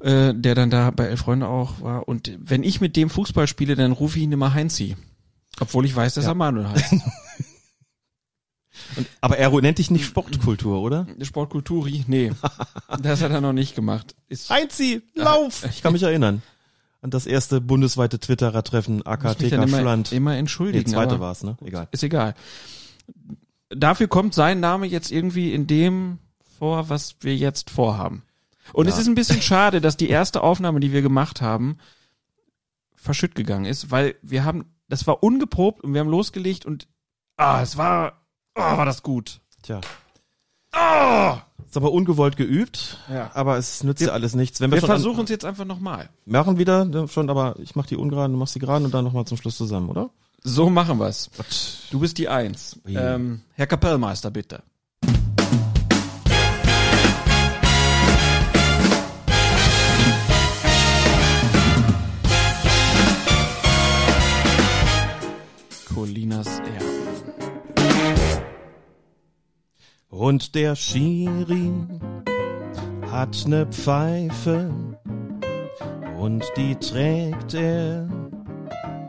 äh, 0.00 0.34
der 0.34 0.56
dann 0.56 0.70
da 0.70 0.90
bei 0.90 1.04
Elf 1.04 1.20
Freunde 1.20 1.46
auch 1.46 1.80
war. 1.80 2.08
Und 2.08 2.32
wenn 2.40 2.64
ich 2.64 2.80
mit 2.80 2.96
dem 2.96 3.08
Fußball 3.08 3.46
spiele, 3.46 3.76
dann 3.76 3.92
rufe 3.92 4.18
ich 4.18 4.24
ihn 4.24 4.32
immer 4.32 4.52
Heinzi. 4.52 4.96
Obwohl 5.60 5.84
ich 5.84 5.94
weiß, 5.94 6.14
dass 6.14 6.24
Ja. 6.24 6.32
er 6.32 6.34
Manuel 6.34 6.68
heißt. 6.68 6.92
Und, 8.96 9.06
aber 9.20 9.38
er 9.38 9.50
nennt 9.60 9.78
dich 9.78 9.92
nicht 9.92 10.06
Sportkultur, 10.06 10.80
oder? 10.82 11.06
Sportkulturi? 11.22 12.04
Nee. 12.08 12.32
das 13.00 13.22
hat 13.22 13.30
er 13.30 13.40
noch 13.40 13.52
nicht 13.52 13.76
gemacht. 13.76 14.16
Ist, 14.28 14.50
Heinzi, 14.50 15.02
lauf! 15.14 15.64
Ich 15.70 15.82
kann 15.82 15.92
mich 15.92 16.02
erinnern. 16.02 16.42
An 17.02 17.10
das 17.10 17.26
erste 17.26 17.60
bundesweite 17.60 18.18
Twitterer-Treffen 18.18 19.06
AKTK 19.06 19.50
dann 19.50 19.68
immer, 19.68 19.80
Schland. 19.80 20.12
immer 20.12 20.36
entschuldigen. 20.36 20.84
Nee, 20.88 20.92
zweite 20.94 21.20
war's, 21.20 21.44
ne? 21.44 21.56
Egal. 21.64 21.88
Ist 21.92 22.02
egal. 22.02 22.34
Dafür 23.70 24.08
kommt 24.08 24.34
sein 24.34 24.60
Name 24.60 24.86
jetzt 24.86 25.10
irgendwie 25.12 25.52
in 25.52 25.66
dem 25.66 26.18
vor, 26.58 26.88
was 26.88 27.16
wir 27.20 27.36
jetzt 27.36 27.70
vorhaben. 27.70 28.22
Und 28.72 28.86
Ja. 28.86 28.92
es 28.92 28.98
ist 28.98 29.06
ein 29.08 29.14
bisschen 29.14 29.42
schade, 29.42 29.80
dass 29.80 29.96
die 29.96 30.08
erste 30.08 30.42
Aufnahme, 30.42 30.80
die 30.80 30.92
wir 30.92 31.02
gemacht 31.02 31.40
haben, 31.40 31.78
verschütt 32.94 33.34
gegangen 33.34 33.66
ist, 33.66 33.90
weil 33.90 34.16
wir 34.22 34.44
haben, 34.44 34.64
das 34.88 35.06
war 35.06 35.22
ungeprobt 35.22 35.84
und 35.84 35.92
wir 35.94 36.00
haben 36.00 36.08
losgelegt 36.10 36.64
und 36.66 36.88
ah, 37.36 37.60
es 37.62 37.76
war, 37.76 38.24
ah, 38.54 38.76
war 38.78 38.86
das 38.86 39.02
gut. 39.02 39.40
Tja. 39.62 39.80
Ah! 40.76 41.42
Ist 41.66 41.76
aber 41.76 41.90
ungewollt 41.92 42.36
geübt, 42.36 42.98
Ja. 43.12 43.30
aber 43.34 43.56
es 43.56 43.82
nützt 43.82 44.00
Wir- 44.00 44.08
ja 44.08 44.12
alles 44.14 44.34
nichts. 44.34 44.60
Wenn 44.60 44.70
wir, 44.70 44.80
Wir 44.80 44.86
versuchen 44.86 45.24
es 45.24 45.30
jetzt 45.30 45.44
einfach 45.44 45.64
nochmal. 45.64 46.08
machen 46.26 46.58
wieder 46.58 46.84
ne, 46.84 47.08
schon, 47.08 47.28
aber 47.28 47.56
ich 47.58 47.74
mach 47.74 47.86
die 47.86 47.96
ungeraden, 47.96 48.32
du 48.32 48.38
machst 48.38 48.54
die 48.54 48.58
geraden 48.60 48.84
und 48.84 48.94
dann 48.94 49.04
nochmal 49.04 49.24
zum 49.24 49.36
Schluss 49.36 49.56
zusammen, 49.56 49.88
oder? 49.88 50.10
So 50.44 50.70
machen 50.70 50.98
wir's. 50.98 51.28
Du 51.90 51.98
bist 51.98 52.18
die 52.18 52.28
Eins. 52.28 52.78
Ähm, 52.86 53.40
Herr 53.54 53.66
Kapellmeister, 53.66 54.30
bitte. 54.30 54.62
Colinas 65.94 66.46
Erben. 66.60 66.85
Und 70.16 70.54
der 70.54 70.74
Schiri 70.74 71.72
hat 73.10 73.44
ne 73.46 73.66
Pfeife 73.66 74.70
und 76.18 76.42
die 76.56 76.74
trägt 76.76 77.52
er 77.52 78.08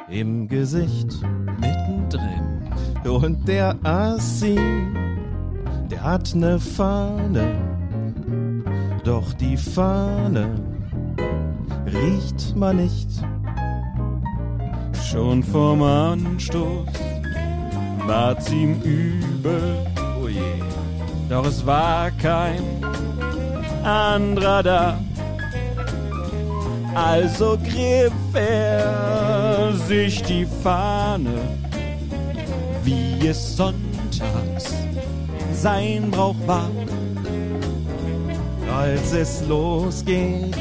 im 0.09 0.49
Gesicht 0.49 1.15
mittendrin. 1.61 2.61
Und 3.05 3.47
der 3.47 3.77
Assi, 3.83 4.59
der 5.89 6.03
hat 6.03 6.35
ne 6.35 6.59
Fahne, 6.59 7.55
doch 9.05 9.31
die 9.31 9.55
Fahne 9.55 10.55
riecht 11.85 12.53
man 12.53 12.75
nicht. 12.75 13.09
Schon 15.09 15.41
vorm 15.41 15.83
Anstoß 15.83 16.89
war's 18.05 18.51
ihm 18.51 18.81
übel, 18.81 19.87
oh 20.21 20.27
je. 20.27 20.76
Doch 21.29 21.45
es 21.45 21.65
war 21.65 22.11
kein 22.11 22.61
anderer 23.83 24.63
da. 24.63 24.99
Also 26.95 27.57
griff 27.57 28.13
er 28.33 29.73
sich 29.73 30.23
die 30.23 30.47
Fahne, 30.63 31.41
wie 32.83 33.27
es 33.27 33.55
sonntags 33.55 34.73
sein 35.53 36.09
Brauch 36.09 36.35
war. 36.45 36.69
Als 38.73 39.11
es 39.13 39.43
losgeht, 39.47 40.57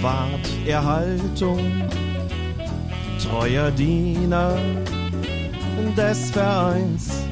wahrt 0.00 0.48
er 0.66 0.84
Haltung, 0.84 1.60
treuer 3.22 3.70
Diener 3.70 4.56
des 5.96 6.30
Vereins. 6.30 7.31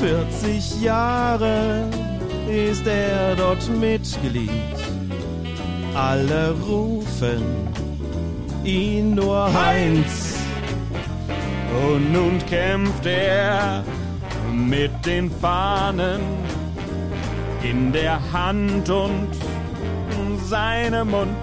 40 0.00 0.82
Jahre 0.82 1.88
ist 2.48 2.86
er 2.86 3.34
dort 3.36 3.68
Mitglied. 3.68 4.50
Alle 5.94 6.54
rufen 6.68 7.42
ihn 8.64 9.14
nur 9.14 9.52
Heinz. 9.52 10.36
Und 11.88 12.12
nun 12.12 12.38
kämpft 12.46 13.06
er 13.06 13.84
mit 14.52 14.90
den 15.04 15.30
Fahnen 15.30 16.20
in 17.62 17.92
der 17.92 18.20
Hand 18.32 18.88
und 18.90 19.28
seinem 20.46 21.10
Mund. 21.10 21.36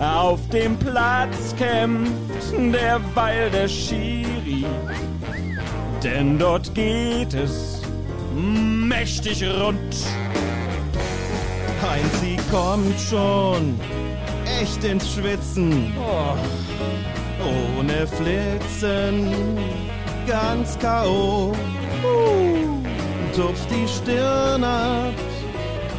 Auf 0.00 0.40
dem 0.48 0.76
Platz 0.76 1.54
kämpft 1.56 2.52
derweil 2.52 3.50
der 3.50 3.68
Schiri, 3.68 4.64
denn 6.04 6.38
dort 6.38 6.74
geht 6.74 7.32
es 7.32 7.80
mächtig 8.34 9.42
rund. 9.42 9.96
Heinz, 11.82 12.20
sie 12.20 12.36
kommt 12.50 13.00
schon 13.00 13.80
echt 14.60 14.84
ins 14.84 15.14
Schwitzen. 15.14 15.94
Ohne 17.42 18.06
Flitzen, 18.06 19.34
ganz 20.26 20.78
K.O. 20.78 21.52
Tupft 23.34 23.68
die 23.70 23.88
Stirn 23.88 24.62
ab 24.62 25.14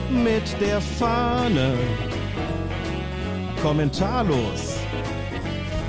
mit 0.09 0.43
der 0.61 0.80
Fahne. 0.82 1.74
Kommentarlos, 3.61 4.77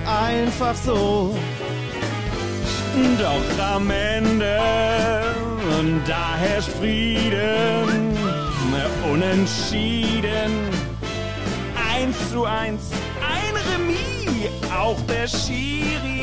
einfach 0.07 0.75
so. 0.75 1.35
Doch 2.97 3.65
am 3.75 3.91
Ende, 3.91 4.59
da 6.07 6.37
herrscht 6.39 6.71
Frieden, 6.81 8.17
unentschieden, 9.13 10.53
eins 11.93 12.17
zu 12.31 12.47
eins, 12.47 12.85
ein 13.21 13.55
Remis, 13.71 14.51
auch 14.75 14.99
der 15.03 15.29
Schiri 15.29 16.23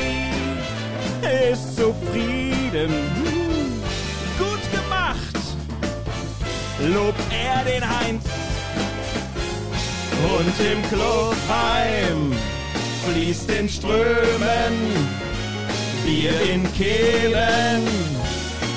ist 1.52 1.76
zufrieden. 1.76 2.92
Gut 4.36 4.62
gemacht, 4.72 5.38
lobt 6.92 7.20
er 7.30 7.64
den 7.64 7.82
Heinz. 7.82 8.24
Und 10.24 10.72
im 10.72 10.82
Clubheim 10.88 12.32
fließt 13.04 13.50
in 13.50 13.68
Strömen 13.68 15.23
Bier 16.04 16.38
in 16.52 16.62
Kehlen. 16.74 17.82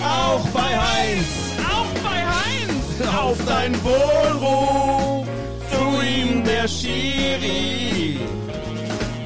Auch 0.01 0.47
bei 0.49 0.61
Heinz, 0.61 1.27
auch 1.69 1.91
bei 2.01 2.19
Heinz, 2.35 3.17
auf 3.17 3.37
dein 3.45 3.73
Wohlruf 3.83 5.27
zu 5.69 5.83
ihm 6.01 6.43
der 6.43 6.67
Schiri. 6.67 8.19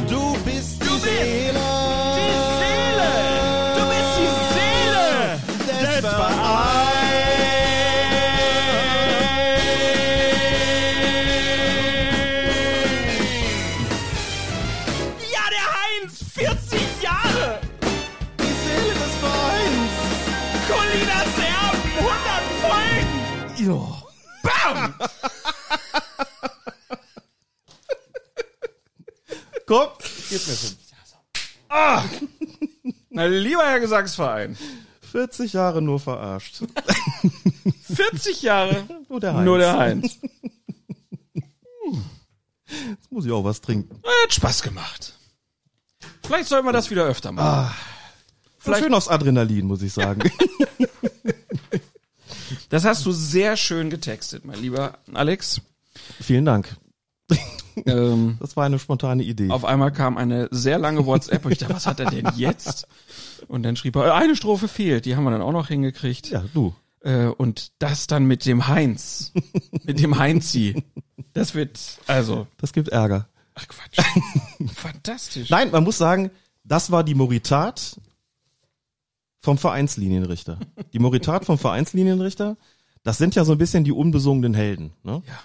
Du 0.09 0.33
bist 0.43 0.81
die 0.81 0.99
Seele. 0.99 1.53
Die 1.53 1.59
Seele! 1.59 2.00
Komm, 29.65 29.87
gib 30.29 30.47
mir 30.47 30.55
schon. 30.55 30.75
Ah! 31.69 32.03
Na, 33.09 33.25
lieber 33.25 33.63
Herr 33.65 33.79
Gesangsverein. 33.79 34.57
40 35.11 35.53
Jahre 35.53 35.81
nur 35.81 35.99
verarscht. 35.99 36.63
40 37.95 38.41
Jahre 38.41 38.85
Nur 39.09 39.19
der 39.19 39.33
Heinz. 39.33 39.45
Nur 39.45 39.57
der 39.57 39.77
Heinz. 39.77 40.17
Jetzt 42.67 43.11
muss 43.11 43.25
ich 43.25 43.31
auch 43.31 43.43
was 43.43 43.61
trinken. 43.61 44.01
Hat 44.23 44.33
Spaß 44.33 44.61
gemacht. 44.63 45.13
Vielleicht 46.25 46.47
sollten 46.49 46.65
wir 46.67 46.73
das 46.73 46.89
wieder 46.89 47.05
öfter 47.05 47.31
machen. 47.31 47.69
Ah, 47.69 47.75
Vielleicht- 48.59 48.83
schön 48.83 48.93
aufs 48.93 49.07
Adrenalin, 49.09 49.65
muss 49.67 49.81
ich 49.81 49.93
sagen. 49.93 50.29
Das 52.69 52.85
hast 52.85 53.05
du 53.05 53.11
sehr 53.11 53.57
schön 53.57 53.89
getextet, 53.89 54.45
mein 54.45 54.59
lieber 54.61 54.97
Alex. 55.13 55.61
Vielen 56.21 56.45
Dank. 56.45 56.75
Ähm, 57.85 58.37
Das 58.39 58.55
war 58.57 58.65
eine 58.65 58.79
spontane 58.79 59.23
Idee. 59.23 59.49
auf 59.49 59.63
einmal 59.65 59.91
kam 59.91 60.17
eine 60.17 60.47
sehr 60.51 60.77
lange 60.77 61.05
WhatsApp 61.05 61.45
und 61.45 61.51
ich 61.53 61.57
dachte, 61.59 61.73
was 61.73 61.85
hat 61.87 61.99
er 61.99 62.09
denn 62.09 62.29
jetzt? 62.35 62.87
Und 63.47 63.63
dann 63.63 63.75
schrieb 63.75 63.95
er, 63.95 64.07
äh, 64.07 64.11
eine 64.11 64.35
Strophe 64.35 64.67
fehlt, 64.67 65.05
die 65.05 65.15
haben 65.15 65.23
wir 65.23 65.31
dann 65.31 65.41
auch 65.41 65.51
noch 65.53 65.67
hingekriegt. 65.67 66.29
Ja, 66.29 66.43
du. 66.53 66.73
Äh, 67.01 67.25
und 67.27 67.71
das 67.79 68.07
dann 68.07 68.25
mit 68.25 68.45
dem 68.45 68.67
Heinz. 68.67 69.31
mit 69.83 69.99
dem 69.99 70.17
Heinzi. 70.19 70.83
Das 71.33 71.55
wird, 71.55 71.79
also, 72.07 72.47
Das 72.57 72.73
gibt 72.73 72.89
Ärger. 72.89 73.27
ach 73.55 73.67
Quatsch. 73.67 74.05
Fantastisch. 74.75 75.49
Nein, 75.49 75.71
man 75.71 75.83
muss 75.83 75.97
sagen, 75.97 76.29
das 76.63 76.91
war 76.91 77.03
die 77.03 77.15
Moritat 77.15 77.97
vom 79.41 79.57
Vereinslinienrichter. 79.57 80.57
Die 80.93 80.99
Moritat 80.99 81.45
vom 81.45 81.57
Vereinslinienrichter, 81.57 82.57
das 83.03 83.17
sind 83.17 83.35
ja 83.35 83.43
so 83.43 83.53
ein 83.53 83.57
bisschen 83.57 83.83
die 83.83 83.91
unbesungenen 83.91 84.53
Helden. 84.53 84.93
Ne? 85.03 85.23
Ja. 85.25 85.39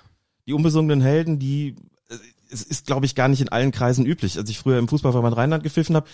Die 0.46 0.52
unbesungenen 0.52 1.00
Helden, 1.00 1.38
die 1.38 1.76
äh, 2.08 2.14
es 2.50 2.62
ist, 2.62 2.86
glaube 2.86 3.06
ich, 3.06 3.14
gar 3.14 3.28
nicht 3.28 3.40
in 3.40 3.48
allen 3.48 3.72
Kreisen 3.72 4.06
üblich. 4.06 4.38
Als 4.38 4.48
ich 4.50 4.58
früher 4.58 4.78
im 4.78 4.88
Fußballverband 4.88 5.36
Rheinland 5.36 5.64
gepfiffen 5.64 5.96
habe, 5.96 6.06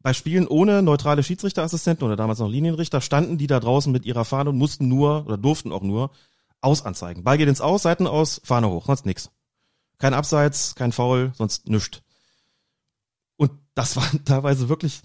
bei 0.00 0.12
Spielen 0.12 0.46
ohne 0.46 0.82
neutrale 0.82 1.24
Schiedsrichterassistenten 1.24 2.06
oder 2.06 2.14
damals 2.14 2.38
noch 2.38 2.48
Linienrichter 2.48 3.00
standen 3.00 3.38
die 3.38 3.48
da 3.48 3.58
draußen 3.58 3.90
mit 3.90 4.06
ihrer 4.06 4.24
Fahne 4.24 4.50
und 4.50 4.56
mussten 4.56 4.86
nur 4.86 5.26
oder 5.26 5.36
durften 5.36 5.72
auch 5.72 5.82
nur 5.82 6.12
Aus 6.60 6.84
anzeigen. 6.84 7.24
Ball 7.24 7.38
geht 7.38 7.48
ins 7.48 7.60
Aus, 7.60 7.82
Seiten 7.82 8.06
aus, 8.06 8.40
Fahne 8.44 8.70
hoch, 8.70 8.86
sonst 8.86 9.04
nix. 9.04 9.30
Kein 9.98 10.14
Abseits, 10.14 10.76
kein 10.76 10.92
Foul, 10.92 11.32
sonst 11.34 11.68
nischt. 11.68 12.02
Und 13.36 13.50
das 13.74 13.96
waren 13.96 14.24
teilweise 14.24 14.68
wirklich 14.68 15.02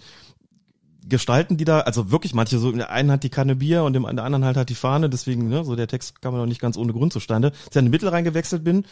Gestalten, 1.08 1.56
die 1.56 1.64
da, 1.64 1.80
also 1.80 2.10
wirklich 2.10 2.34
manche 2.34 2.58
so, 2.58 2.70
in 2.70 2.78
der 2.78 2.90
einen 2.90 3.10
hat 3.10 3.24
die 3.24 3.30
Kanne 3.30 3.56
Bier 3.56 3.82
und 3.82 3.96
in 3.96 4.02
der 4.02 4.24
anderen 4.24 4.44
halt 4.44 4.56
hat 4.56 4.68
die 4.68 4.74
Fahne, 4.74 5.10
deswegen, 5.10 5.48
ne, 5.48 5.64
so 5.64 5.74
der 5.74 5.88
Text 5.88 6.22
kam 6.22 6.36
noch 6.36 6.46
nicht 6.46 6.60
ganz 6.60 6.76
ohne 6.76 6.92
Grund 6.92 7.12
zustande. 7.12 7.48
Als 7.48 7.70
ich 7.70 7.76
in 7.76 7.86
die 7.86 7.90
Mittel 7.90 8.08
reingewechselt 8.08 8.62
bin 8.62 8.84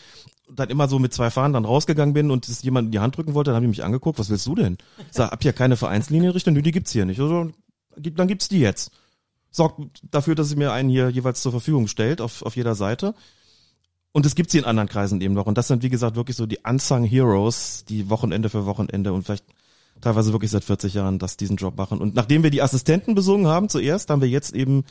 dann 0.57 0.71
immer 0.71 0.89
so 0.89 0.99
mit 0.99 1.13
zwei 1.13 1.31
Fahnen 1.31 1.53
dann 1.53 1.65
rausgegangen 1.65 2.15
bin 2.15 2.31
und 2.31 2.49
es 2.49 2.63
jemand 2.63 2.87
in 2.87 2.93
die 2.93 2.99
Hand 2.99 3.17
drücken 3.17 3.35
wollte, 3.35 3.51
dann 3.51 3.57
haben 3.57 3.63
die 3.63 3.69
mich 3.69 3.85
angeguckt, 3.85 4.19
was 4.19 4.31
willst 4.31 4.47
du 4.47 4.55
denn? 4.55 4.79
Ich 4.99 5.17
sag, 5.17 5.31
hab 5.31 5.43
hier 5.43 5.53
keine 5.53 5.77
Vereinslinienrichtung, 5.77 6.55
nö, 6.55 6.63
die 6.63 6.73
gibt's 6.73 6.93
hier 6.93 7.05
nicht. 7.05 7.21
Also, 7.21 7.51
dann 7.97 8.29
gibt's 8.29 8.49
die 8.49 8.61
jetzt. 8.61 8.91
Sorgt 9.51 9.81
dafür, 10.03 10.35
dass 10.35 10.49
sie 10.49 10.57
mir 10.57 10.73
einen 10.73 10.89
hier 10.89 11.09
jeweils 11.09 11.43
zur 11.43 11.53
Verfügung 11.53 11.89
stellt, 11.89 12.21
auf, 12.21 12.43
auf 12.43 12.57
jeder 12.57 12.75
Seite. 12.75 13.15
Und 14.13 14.27
es 14.27 14.35
gibt 14.35 14.51
sie 14.51 14.59
in 14.59 14.65
anderen 14.65 14.89
Kreisen 14.89 15.21
eben 15.21 15.35
noch. 15.35 15.47
Und 15.47 15.59
das 15.59 15.69
sind, 15.69 15.83
wie 15.83 15.89
gesagt, 15.89 16.17
wirklich 16.17 16.37
so 16.37 16.47
die 16.47 16.59
Unsung 16.65 17.05
Heroes, 17.05 17.85
die 17.89 18.11
Wochenende 18.11 18.49
für 18.49 18.67
Wochenende 18.67 19.13
und 19.13 19.25
vielleicht 19.25 19.45
teilweise 20.01 20.33
wirklich 20.33 20.51
seit 20.51 20.65
40 20.65 20.95
Jahren 20.95 21.19
das 21.19 21.37
diesen 21.37 21.57
Job 21.57 21.77
machen. 21.77 21.99
Und 21.99 22.15
nachdem 22.15 22.43
wir 22.43 22.51
die 22.51 22.63
Assistenten 22.63 23.15
besungen 23.15 23.47
haben 23.47 23.69
zuerst, 23.69 24.11
haben 24.11 24.21
wir 24.23 24.29
jetzt 24.29 24.55
eben 24.55 24.85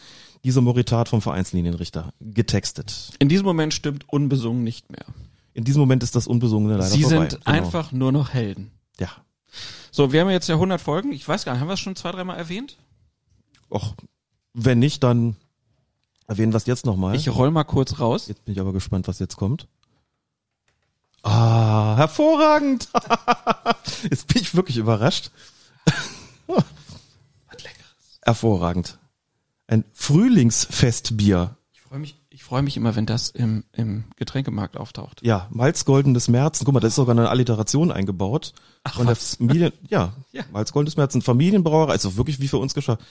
diese 0.44 0.62
Moritat 0.62 1.10
vom 1.10 1.22
Vereinslinienrichter 1.22 2.14
getextet. 2.20 3.12
In 3.20 3.30
diesem 3.30 3.46
Moment 3.46 3.74
stimmt 3.74 4.08
unbesungen 4.10 4.64
nicht 4.64 4.90
mehr. 4.92 5.06
In 5.54 5.64
diesem 5.64 5.82
Moment 5.82 6.04
ist 6.04 6.16
das 6.16 6.28
Unbesungene 6.28 6.74
leider 6.78 6.86
Sie 6.90 7.02
vorbei. 7.04 7.30
sind 7.30 7.44
Genau. 7.46 7.58
einfach 7.58 7.92
nur 7.92 8.12
noch 8.12 8.34
Helden. 8.34 8.72
Ja. 9.00 9.10
So, 9.92 10.12
wir 10.14 10.22
haben 10.22 10.30
jetzt 10.30 10.48
ja 10.48 10.56
100 10.56 10.80
Folgen. 10.80 11.12
Ich 11.12 11.28
weiß 11.28 11.44
gar 11.46 11.54
nicht, 11.54 11.62
haben 11.62 11.68
wir 11.68 11.74
es 11.74 11.80
schon 11.80 11.96
zwei, 11.96 12.12
dreimal 12.12 12.38
erwähnt? 12.38 12.78
Och, 13.70 13.96
wenn 14.54 14.80
nicht, 14.80 15.04
dann 15.04 15.36
erwähnen 16.28 16.54
wir 16.54 16.58
es 16.58 16.66
jetzt 16.68 16.86
nochmal. 16.86 17.16
Ich 17.16 17.28
roll 17.30 17.52
mal 17.52 17.64
kurz 17.64 18.00
raus. 18.00 18.28
Jetzt 18.28 18.46
bin 18.46 18.54
ich 18.54 18.62
aber 18.62 18.72
gespannt, 18.74 19.08
was 19.08 19.20
jetzt 19.20 19.36
kommt. 19.36 19.68
Ah, 21.24 21.96
hervorragend. 21.98 22.88
Jetzt 24.10 24.28
bin 24.28 24.42
ich 24.42 24.56
wirklich 24.56 24.78
überrascht. 24.78 25.32
was 26.46 26.64
leckeres. 27.58 28.20
Hervorragend. 28.24 28.98
Ein 29.68 29.84
Frühlingsfestbier. 29.94 31.56
Ich 31.74 31.82
freue 31.82 32.00
mich, 32.00 32.16
ich 32.30 32.44
freue 32.44 32.62
mich 32.62 32.78
immer, 32.78 32.96
wenn 32.96 33.06
das 33.06 33.30
im, 33.30 33.64
im 33.74 34.06
Getränkemarkt 34.16 34.78
auftaucht. 34.78 35.22
Ja, 35.24 35.48
Malzgoldenes 35.52 36.28
Märzen. 36.28 36.66
Guck 36.66 36.74
mal, 36.74 36.80
da 36.80 36.88
ist 36.88 36.96
sogar 36.96 37.16
eine 37.16 37.30
Alliteration 37.30 37.92
eingebaut. 37.92 38.54
Ach, 38.84 38.96
Von 38.96 39.08
was? 39.08 39.36
Familie, 39.36 39.74
ja, 39.90 40.14
Ja. 40.32 40.44
Malzgoldenes 40.52 40.98
Märzen, 40.98 41.22
Familienbrauerei, 41.22 41.92
also 41.92 42.16
wirklich 42.18 42.40
wie 42.40 42.48
für 42.48 42.58
uns 42.58 42.74
geschafft. 42.74 43.04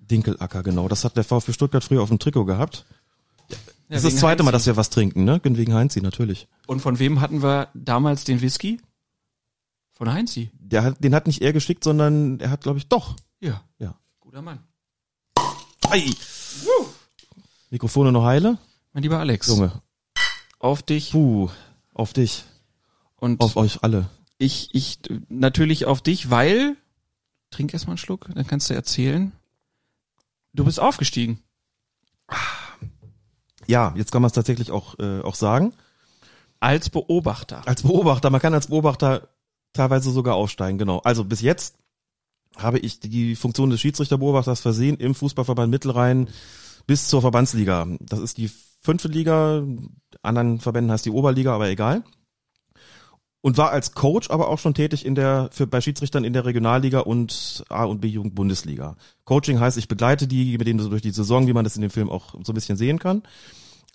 Dinkelacker, 0.00 0.62
genau. 0.62 0.88
Das 0.88 1.04
hat 1.04 1.16
der 1.16 1.24
VfB 1.24 1.52
Stuttgart 1.52 1.84
früher 1.84 2.02
auf 2.02 2.08
dem 2.08 2.18
Trikot 2.18 2.44
gehabt. 2.44 2.84
Ja, 3.92 3.96
das 3.96 4.04
ist 4.04 4.14
das 4.14 4.20
zweite 4.20 4.42
Mal, 4.42 4.52
Heinzi. 4.52 4.64
dass 4.64 4.66
wir 4.66 4.76
was 4.78 4.88
trinken, 4.88 5.24
ne? 5.24 5.38
Wegen 5.44 5.74
Heinzi, 5.74 6.00
natürlich. 6.00 6.48
Und 6.66 6.80
von 6.80 6.98
wem 6.98 7.20
hatten 7.20 7.42
wir 7.42 7.68
damals 7.74 8.24
den 8.24 8.40
Whisky? 8.40 8.80
Von 9.92 10.10
Heinzi. 10.10 10.50
Der 10.54 10.82
hat, 10.82 11.04
den 11.04 11.14
hat 11.14 11.26
nicht 11.26 11.42
er 11.42 11.52
geschickt, 11.52 11.84
sondern 11.84 12.40
er 12.40 12.48
hat, 12.48 12.62
glaube 12.62 12.78
ich, 12.78 12.88
doch. 12.88 13.16
Ja. 13.40 13.62
Ja. 13.78 13.94
Guter 14.18 14.40
Mann. 14.40 14.60
Ei. 15.90 16.10
Mikrofone 17.68 18.12
noch 18.12 18.24
heile? 18.24 18.56
Mein 18.94 19.02
lieber 19.02 19.18
Alex. 19.18 19.48
Junge. 19.48 19.82
Auf 20.58 20.82
dich. 20.82 21.10
Puh, 21.10 21.50
auf 21.92 22.14
dich. 22.14 22.44
Und 23.16 23.42
auf 23.42 23.56
euch 23.56 23.82
alle. 23.82 24.08
Ich, 24.38 24.70
ich, 24.72 25.00
natürlich 25.28 25.84
auf 25.84 26.00
dich, 26.00 26.30
weil, 26.30 26.78
trink 27.50 27.74
erstmal 27.74 27.92
einen 27.92 27.98
Schluck, 27.98 28.30
dann 28.34 28.46
kannst 28.46 28.70
du 28.70 28.74
erzählen. 28.74 29.32
Du 30.54 30.64
bist 30.64 30.80
aufgestiegen. 30.80 31.42
Ja, 33.72 33.94
jetzt 33.96 34.12
kann 34.12 34.20
man 34.20 34.26
es 34.26 34.34
tatsächlich 34.34 34.70
auch, 34.70 34.98
äh, 34.98 35.22
auch 35.22 35.34
sagen. 35.34 35.72
Als 36.60 36.90
Beobachter. 36.90 37.66
Als 37.66 37.82
Beobachter, 37.82 38.28
man 38.28 38.38
kann 38.38 38.52
als 38.52 38.66
Beobachter 38.66 39.28
teilweise 39.72 40.10
sogar 40.10 40.34
aufsteigen, 40.34 40.76
genau. 40.76 40.98
Also 40.98 41.24
bis 41.24 41.40
jetzt 41.40 41.76
habe 42.58 42.78
ich 42.78 43.00
die 43.00 43.34
Funktion 43.34 43.70
des 43.70 43.80
Schiedsrichterbeobachters 43.80 44.60
versehen 44.60 44.98
im 44.98 45.14
Fußballverband 45.14 45.70
Mittelrhein 45.70 46.28
bis 46.86 47.08
zur 47.08 47.22
Verbandsliga. 47.22 47.86
Das 48.00 48.20
ist 48.20 48.36
die 48.36 48.50
fünfte 48.82 49.08
Liga, 49.08 49.62
anderen 50.20 50.60
Verbänden 50.60 50.92
heißt 50.92 51.06
die 51.06 51.10
Oberliga, 51.10 51.54
aber 51.54 51.70
egal. 51.70 52.04
Und 53.40 53.56
war 53.56 53.70
als 53.70 53.94
Coach 53.94 54.28
aber 54.28 54.48
auch 54.48 54.58
schon 54.58 54.74
tätig 54.74 55.06
in 55.06 55.14
der, 55.14 55.48
für, 55.50 55.66
bei 55.66 55.80
Schiedsrichtern 55.80 56.24
in 56.24 56.34
der 56.34 56.44
Regionalliga 56.44 57.00
und 57.00 57.64
A- 57.70 57.86
und 57.86 58.02
B-Jugend 58.02 58.34
Bundesliga. 58.34 58.96
Coaching 59.24 59.60
heißt, 59.60 59.78
ich 59.78 59.88
begleite 59.88 60.28
die 60.28 60.58
mit 60.58 60.66
denen 60.66 60.78
so 60.78 60.90
durch 60.90 61.02
die 61.02 61.10
Saison, 61.10 61.46
wie 61.46 61.54
man 61.54 61.64
das 61.64 61.76
in 61.76 61.82
dem 61.82 61.90
Film 61.90 62.10
auch 62.10 62.34
so 62.44 62.52
ein 62.52 62.54
bisschen 62.54 62.76
sehen 62.76 62.98
kann. 62.98 63.22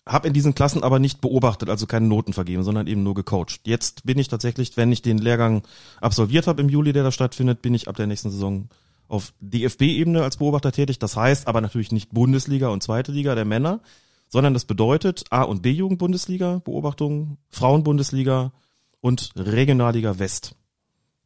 Hab 0.08 0.26
in 0.26 0.34
diesen 0.34 0.56
Klassen 0.56 0.84
aber 0.84 1.00
nicht 1.00 1.22
beobachtet, 1.22 1.70
also 1.70 1.86
keine 1.86 2.08
Noten 2.08 2.34
vergeben, 2.34 2.64
sondern 2.64 2.88
eben 2.88 3.04
nur 3.04 3.14
gecoacht. 3.14 3.62
Jetzt 3.66 4.06
bin 4.06 4.18
ich 4.18 4.28
tatsächlich, 4.28 4.78
wenn 4.78 4.92
ich 4.92 5.02
den 5.02 5.18
Lehrgang 5.18 5.64
absolviert 6.02 6.48
habe 6.48 6.62
im 6.62 6.70
Juli, 6.70 6.94
der 6.94 7.04
da 7.04 7.12
stattfindet, 7.12 7.62
bin 7.62 7.74
ich 7.74 7.88
ab 7.88 7.96
der 7.96 8.08
nächsten 8.08 8.30
Saison 8.30 8.70
auf 9.08 9.34
DFB-Ebene 9.40 10.24
als 10.24 10.38
Beobachter 10.38 10.72
tätig. 10.72 11.00
Das 11.00 11.16
heißt 11.16 11.48
aber 11.48 11.62
natürlich 11.62 11.92
nicht 11.92 12.12
Bundesliga 12.12 12.70
und 12.70 12.84
zweite 12.84 13.12
Liga 13.12 13.36
der 13.36 13.46
Männer, 13.46 13.82
sondern 14.30 14.54
das 14.54 14.66
bedeutet 14.66 15.26
A- 15.30 15.44
und 15.44 15.62
B-Jugend-Bundesliga, 15.62 16.62
Beobachtung, 16.64 17.38
Frauen-Bundesliga 17.50 18.52
und 19.00 19.32
Regionalliga 19.36 20.20
West. 20.20 20.56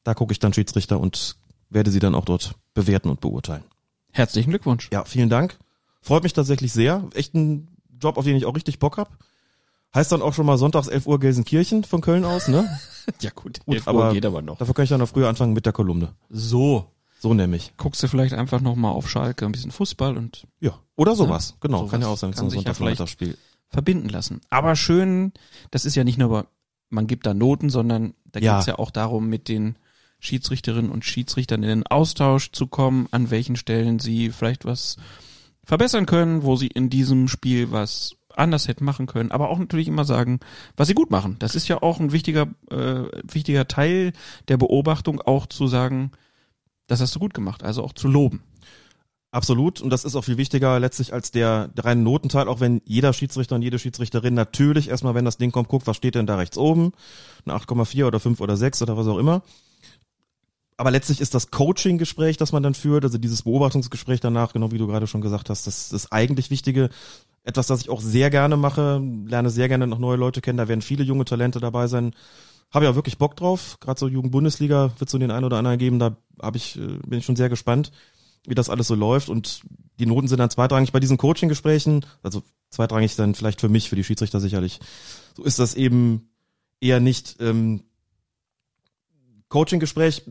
Da 0.04 0.14
gucke 0.14 0.32
ich 0.32 0.40
dann 0.40 0.54
Schiedsrichter 0.54 1.00
und 1.00 1.38
werde 1.70 1.92
sie 1.92 2.00
dann 2.00 2.16
auch 2.16 2.26
dort 2.26 2.56
bewerten 2.74 3.10
und 3.10 3.22
beurteilen. 3.22 3.64
Herzlichen 4.12 4.50
Glückwunsch. 4.50 4.90
Ja, 4.92 5.06
vielen 5.06 5.30
Dank. 5.30 5.58
Freut 6.02 6.24
mich 6.24 6.34
tatsächlich 6.34 6.74
sehr. 6.74 7.08
Echt 7.14 7.34
ein 7.34 7.68
Job, 8.02 8.18
auf 8.18 8.26
den 8.26 8.36
ich 8.36 8.46
auch 8.46 8.56
richtig 8.56 8.80
Bock 8.80 8.98
hab. 8.98 9.18
Heißt 9.94 10.12
dann 10.12 10.22
auch 10.22 10.34
schon 10.34 10.46
mal 10.46 10.58
sonntags 10.58 10.88
11 10.88 11.06
Uhr 11.08 11.20
Gelsenkirchen 11.20 11.84
von 11.84 12.02
Köln 12.02 12.24
aus, 12.26 12.48
ne? 12.48 12.68
Ja 13.22 13.32
gut, 13.34 13.60
Gut, 13.66 13.76
11 13.76 13.88
Uhr 13.88 14.14
geht 14.14 14.26
aber 14.26 14.42
noch. 14.42 14.58
Dafür 14.58 14.74
kann 14.76 14.84
ich 14.84 14.90
dann 14.90 15.00
noch 15.00 15.10
früher 15.10 15.28
anfangen 15.28 15.54
mit 15.54 15.66
der 15.66 15.74
Kolumne. 15.74 16.14
So. 16.30 16.86
So 17.20 17.34
nämlich. 17.34 17.74
Guckst 17.78 18.02
du 18.04 18.08
vielleicht 18.08 18.34
einfach 18.34 18.62
nochmal 18.62 18.92
auf 18.94 19.10
Schalke 19.10 19.46
ein 19.46 19.52
bisschen 19.52 19.72
Fußball 19.72 20.18
und 20.18 20.48
Ja, 20.60 20.78
oder 20.96 21.16
sowas. 21.16 21.52
Ja, 21.52 21.58
Genau, 21.62 21.78
sowas 21.80 21.92
kann 21.92 22.02
ja 22.02 22.08
auch 22.08 22.18
sein, 22.18 22.32
so 22.34 22.42
ein 22.44 22.50
ja 22.50 22.56
Sonntagnachmittagsspiel. 22.56 23.38
verbinden 23.70 24.10
lassen. 24.10 24.42
Aber 24.50 24.76
schön, 24.76 25.34
das 25.72 25.86
ist 25.86 25.96
ja 25.96 26.04
nicht 26.04 26.18
nur, 26.18 26.48
man 26.90 27.08
gibt 27.08 27.26
da 27.26 27.34
Noten, 27.34 27.70
sondern 27.70 28.14
da 28.32 28.40
Ja. 28.40 28.56
geht's 28.56 28.68
ja 28.68 28.80
auch 28.80 28.92
darum, 28.92 29.28
mit 29.28 29.48
den 29.50 29.76
Schiedsrichterinnen 30.20 30.92
und 30.92 31.04
Schiedsrichtern 31.06 31.64
in 31.64 31.70
den 31.70 31.88
Austausch 31.88 32.52
zu 32.52 32.68
kommen, 32.68 33.08
an 33.12 33.30
welchen 33.32 33.56
Stellen 33.56 34.00
sie 34.00 34.30
vielleicht 34.30 34.66
was 34.66 34.98
verbessern 35.72 36.06
können, 36.06 36.44
wo 36.44 36.58
sie 36.58 36.68
in 36.68 36.90
diesem 36.90 37.30
Spiel 37.30 37.72
was 37.72 38.18
anders 38.36 38.68
hätten 38.68 38.84
machen 38.84 39.06
können, 39.06 39.32
aber 39.32 39.48
auch 39.48 39.58
natürlich 39.58 39.88
immer 39.88 40.04
sagen, 40.04 40.42
was 40.76 40.90
sie 40.90 40.94
gut 40.94 41.12
machen. 41.12 41.38
Das 41.40 41.56
ist 41.56 41.70
ja 41.70 41.82
auch 41.82 42.02
ein 42.02 42.12
wichtiger, 42.12 42.48
äh, 42.70 43.04
wichtiger 43.24 43.66
Teil 43.70 44.12
der 44.50 44.58
Beobachtung, 44.58 45.22
auch 45.22 45.46
zu 45.46 45.68
sagen, 45.68 46.12
das 46.88 47.00
hast 47.00 47.16
du 47.16 47.20
gut 47.20 47.34
gemacht, 47.34 47.64
also 47.64 47.86
auch 47.86 47.94
zu 47.94 48.10
loben. 48.10 48.44
Absolut. 49.32 49.80
Und 49.80 49.92
das 49.92 50.04
ist 50.04 50.18
auch 50.18 50.26
viel 50.26 50.36
wichtiger 50.36 50.78
letztlich 50.78 51.14
als 51.14 51.32
der, 51.32 51.70
der 51.70 51.86
reine 51.86 52.02
Notenteil, 52.02 52.50
auch 52.50 52.60
wenn 52.60 52.82
jeder 52.84 53.14
Schiedsrichter 53.14 53.56
und 53.56 53.62
jede 53.62 53.80
Schiedsrichterin 53.80 54.34
natürlich 54.34 54.90
erstmal, 54.90 55.16
wenn 55.16 55.24
das 55.24 55.38
Ding 55.38 55.54
kommt, 55.54 55.70
guckt, 55.70 55.88
was 55.88 55.96
steht 55.96 56.16
denn 56.16 56.28
da 56.28 56.36
rechts 56.36 56.58
oben? 56.58 56.92
Eine 57.46 57.56
8,4 57.56 58.08
oder 58.08 58.20
5 58.20 58.42
oder 58.42 58.58
6 58.58 58.82
oder 58.82 58.98
was 58.98 59.08
auch 59.08 59.20
immer. 59.20 59.42
Aber 60.82 60.90
letztlich 60.90 61.22
ist 61.22 61.36
das 61.36 61.52
Coaching-Gespräch, 61.52 62.38
das 62.38 62.54
man 62.54 62.64
dann 62.64 62.74
führt, 62.74 63.04
also 63.04 63.20
dieses 63.20 63.44
Beobachtungsgespräch 63.44 64.20
danach, 64.20 64.52
genau 64.52 64.72
wie 64.72 64.80
du 64.80 64.88
gerade 64.88 65.06
schon 65.06 65.22
gesagt 65.22 65.52
hast, 65.52 65.68
das 65.68 65.92
ist 65.92 66.12
eigentlich 66.12 66.50
Wichtige. 66.50 66.90
Etwas, 67.44 67.68
das 67.68 67.82
ich 67.82 67.92
auch 67.92 68.02
sehr 68.02 68.32
gerne 68.32 68.58
mache, 68.58 69.00
lerne 69.28 69.52
sehr 69.52 69.68
gerne 69.68 69.86
noch 69.86 70.00
neue 70.00 70.18
Leute 70.18 70.42
kennen, 70.42 70.58
da 70.58 70.68
werden 70.68 70.82
viele 70.82 71.04
junge 71.04 71.24
Talente 71.24 71.60
dabei 71.60 71.86
sein. 71.86 72.16
Habe 72.72 72.86
ja 72.86 72.96
wirklich 72.96 73.20
Bock 73.20 73.36
drauf. 73.36 73.78
Gerade 73.80 74.00
so 74.00 74.08
Jugend-Bundesliga 74.08 74.92
wird 74.98 75.08
so 75.08 75.20
den 75.20 75.30
einen 75.30 75.46
oder 75.46 75.60
anderen 75.60 75.78
geben, 75.78 76.00
da 76.00 76.18
hab 76.42 76.56
ich, 76.56 76.78
äh, 76.78 76.98
bin 77.06 77.20
ich 77.20 77.26
schon 77.26 77.36
sehr 77.36 77.50
gespannt 77.50 77.92
wie 78.48 78.56
das 78.56 78.72
alles 78.72 78.88
so 78.88 78.96
läuft 78.96 79.30
und 79.30 79.62
die 80.00 80.08
Noten 80.08 80.28
sind 80.28 80.40
dann 80.40 80.50
zweitrangig 80.50 80.92
bei 80.92 81.00
diesen 81.00 81.18
Coaching-Gesprächen, 81.18 82.08
also 82.24 82.42
zweitrangig 82.72 83.16
dann 83.16 83.36
vielleicht 83.36 83.62
für 83.62 83.70
mich, 83.70 83.88
für 83.88 83.96
die 83.96 84.04
Schiedsrichter 84.04 84.40
sicherlich. 84.40 84.80
So 85.38 85.44
ist 85.44 85.60
das 85.60 85.76
eben 85.76 86.32
eher 86.80 87.00
nicht 87.00 87.36
ähm, 87.40 87.84
Coaching-Gespräch, 89.50 90.24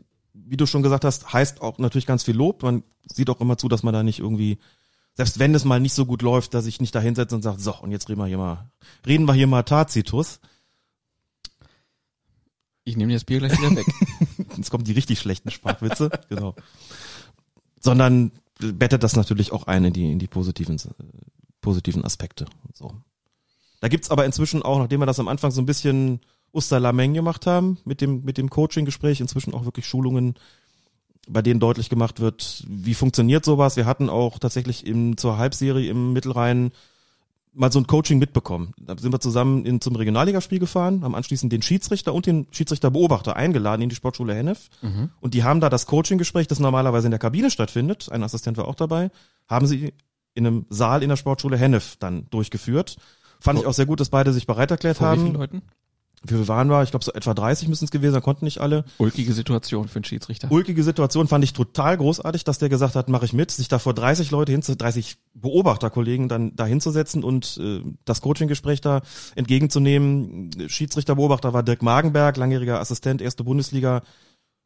wie 0.46 0.56
du 0.56 0.66
schon 0.66 0.82
gesagt 0.82 1.04
hast, 1.04 1.32
heißt 1.32 1.60
auch 1.60 1.78
natürlich 1.78 2.06
ganz 2.06 2.22
viel 2.22 2.36
Lob. 2.36 2.62
Man 2.62 2.82
sieht 3.06 3.30
auch 3.30 3.40
immer 3.40 3.58
zu, 3.58 3.68
dass 3.68 3.82
man 3.82 3.94
da 3.94 4.02
nicht 4.02 4.18
irgendwie, 4.18 4.58
selbst 5.14 5.38
wenn 5.38 5.54
es 5.54 5.64
mal 5.64 5.80
nicht 5.80 5.94
so 5.94 6.06
gut 6.06 6.22
läuft, 6.22 6.54
dass 6.54 6.66
ich 6.66 6.80
nicht 6.80 6.94
da 6.94 7.00
hinsetze 7.00 7.34
und 7.34 7.42
sage, 7.42 7.60
so, 7.60 7.74
und 7.76 7.92
jetzt 7.92 8.08
reden 8.08 8.20
wir 8.20 8.26
hier 8.26 8.38
mal, 8.38 8.70
reden 9.06 9.26
wir 9.26 9.34
hier 9.34 9.46
mal 9.46 9.62
Tacitus. 9.62 10.40
Ich 12.84 12.96
nehme 12.96 13.12
das 13.12 13.24
Bier 13.24 13.38
gleich 13.38 13.56
wieder 13.58 13.76
weg. 13.76 13.86
Jetzt 14.56 14.70
kommen 14.70 14.84
die 14.84 14.92
richtig 14.92 15.20
schlechten 15.20 15.50
Sprachwitze, 15.50 16.10
genau. 16.28 16.56
Sondern 17.78 18.32
bettet 18.58 19.02
das 19.02 19.16
natürlich 19.16 19.52
auch 19.52 19.66
ein 19.66 19.84
in 19.84 19.92
die, 19.92 20.10
in 20.10 20.18
die 20.18 20.26
positiven, 20.26 20.76
äh, 20.76 21.04
positiven 21.60 22.04
Aspekte. 22.04 22.46
So. 22.72 22.92
Da 23.80 23.88
gibt's 23.88 24.10
aber 24.10 24.24
inzwischen 24.24 24.62
auch, 24.62 24.78
nachdem 24.78 25.00
wir 25.00 25.06
das 25.06 25.20
am 25.20 25.28
Anfang 25.28 25.50
so 25.50 25.60
ein 25.60 25.66
bisschen 25.66 26.20
Usterlameng 26.52 27.14
gemacht 27.14 27.46
haben, 27.46 27.78
mit 27.84 28.00
dem, 28.00 28.24
mit 28.24 28.38
dem 28.38 28.50
Coaching-Gespräch, 28.50 29.20
inzwischen 29.20 29.54
auch 29.54 29.64
wirklich 29.64 29.86
Schulungen, 29.86 30.34
bei 31.28 31.42
denen 31.42 31.60
deutlich 31.60 31.88
gemacht 31.88 32.20
wird, 32.20 32.64
wie 32.68 32.94
funktioniert 32.94 33.44
sowas. 33.44 33.76
Wir 33.76 33.86
hatten 33.86 34.08
auch 34.08 34.38
tatsächlich 34.38 34.86
im, 34.86 35.16
zur 35.16 35.38
Halbserie 35.38 35.88
im 35.88 36.12
Mittelrhein 36.12 36.72
mal 37.52 37.72
so 37.72 37.78
ein 37.78 37.86
Coaching 37.86 38.18
mitbekommen. 38.18 38.72
Da 38.78 38.96
sind 38.96 39.12
wir 39.12 39.20
zusammen 39.20 39.64
in, 39.66 39.80
zum 39.80 39.96
Regionalligaspiel 39.96 40.58
gefahren, 40.58 41.02
haben 41.02 41.14
anschließend 41.14 41.52
den 41.52 41.62
Schiedsrichter 41.62 42.14
und 42.14 42.26
den 42.26 42.46
Schiedsrichterbeobachter 42.50 43.36
eingeladen 43.36 43.82
in 43.82 43.88
die 43.88 43.96
Sportschule 43.96 44.34
Hennef. 44.34 44.68
Mhm. 44.82 45.10
Und 45.20 45.34
die 45.34 45.42
haben 45.42 45.60
da 45.60 45.68
das 45.68 45.86
Coaching-Gespräch, 45.86 46.46
das 46.46 46.60
normalerweise 46.60 47.08
in 47.08 47.12
der 47.12 47.18
Kabine 47.18 47.50
stattfindet, 47.50 48.10
ein 48.10 48.22
Assistent 48.22 48.56
war 48.56 48.68
auch 48.68 48.76
dabei, 48.76 49.10
haben 49.48 49.66
sie 49.66 49.92
in 50.34 50.46
einem 50.46 50.66
Saal 50.70 51.02
in 51.02 51.08
der 51.08 51.16
Sportschule 51.16 51.56
Hennef 51.56 51.96
dann 51.96 52.26
durchgeführt. 52.30 52.96
Fand 53.40 53.58
ich 53.58 53.66
auch 53.66 53.72
sehr 53.72 53.86
gut, 53.86 54.00
dass 54.00 54.10
beide 54.10 54.32
sich 54.32 54.46
bereit 54.46 54.70
erklärt 54.70 54.98
Vor 54.98 55.06
wie 55.06 55.10
haben. 55.10 55.22
vielen 55.22 55.34
Leuten? 55.34 55.62
Wie 56.22 56.34
viel 56.34 56.48
waren 56.48 56.68
wir? 56.68 56.82
Ich 56.82 56.90
glaube, 56.90 57.04
so 57.04 57.12
etwa 57.12 57.32
30 57.32 57.68
müssen 57.68 57.84
es 57.86 57.90
gewesen 57.90 58.12
sein, 58.12 58.22
konnten 58.22 58.44
nicht 58.44 58.60
alle. 58.60 58.84
Ulkige 58.98 59.32
Situation 59.32 59.88
für 59.88 59.96
einen 59.96 60.04
Schiedsrichter. 60.04 60.52
Ulkige 60.52 60.82
Situation 60.82 61.28
fand 61.28 61.44
ich 61.44 61.54
total 61.54 61.96
großartig, 61.96 62.44
dass 62.44 62.58
der 62.58 62.68
gesagt 62.68 62.94
hat, 62.94 63.08
mache 63.08 63.24
ich 63.24 63.32
mit, 63.32 63.50
sich 63.50 63.68
da 63.68 63.78
vor 63.78 63.94
30 63.94 64.30
Leute 64.30 64.52
hinzu, 64.52 64.74
30 64.74 65.16
Beobachterkollegen 65.32 66.28
dann 66.28 66.54
da 66.56 66.66
hinzusetzen 66.66 67.24
und 67.24 67.58
äh, 67.62 67.80
das 68.04 68.20
Coaching-Gespräch 68.20 68.82
da 68.82 69.00
entgegenzunehmen. 69.34 70.50
Schiedsrichter 70.68 71.14
Beobachter 71.14 71.54
war 71.54 71.62
Dirk 71.62 71.82
Magenberg, 71.82 72.36
langjähriger 72.36 72.80
Assistent, 72.80 73.22
erste 73.22 73.42
Bundesliga. 73.42 74.02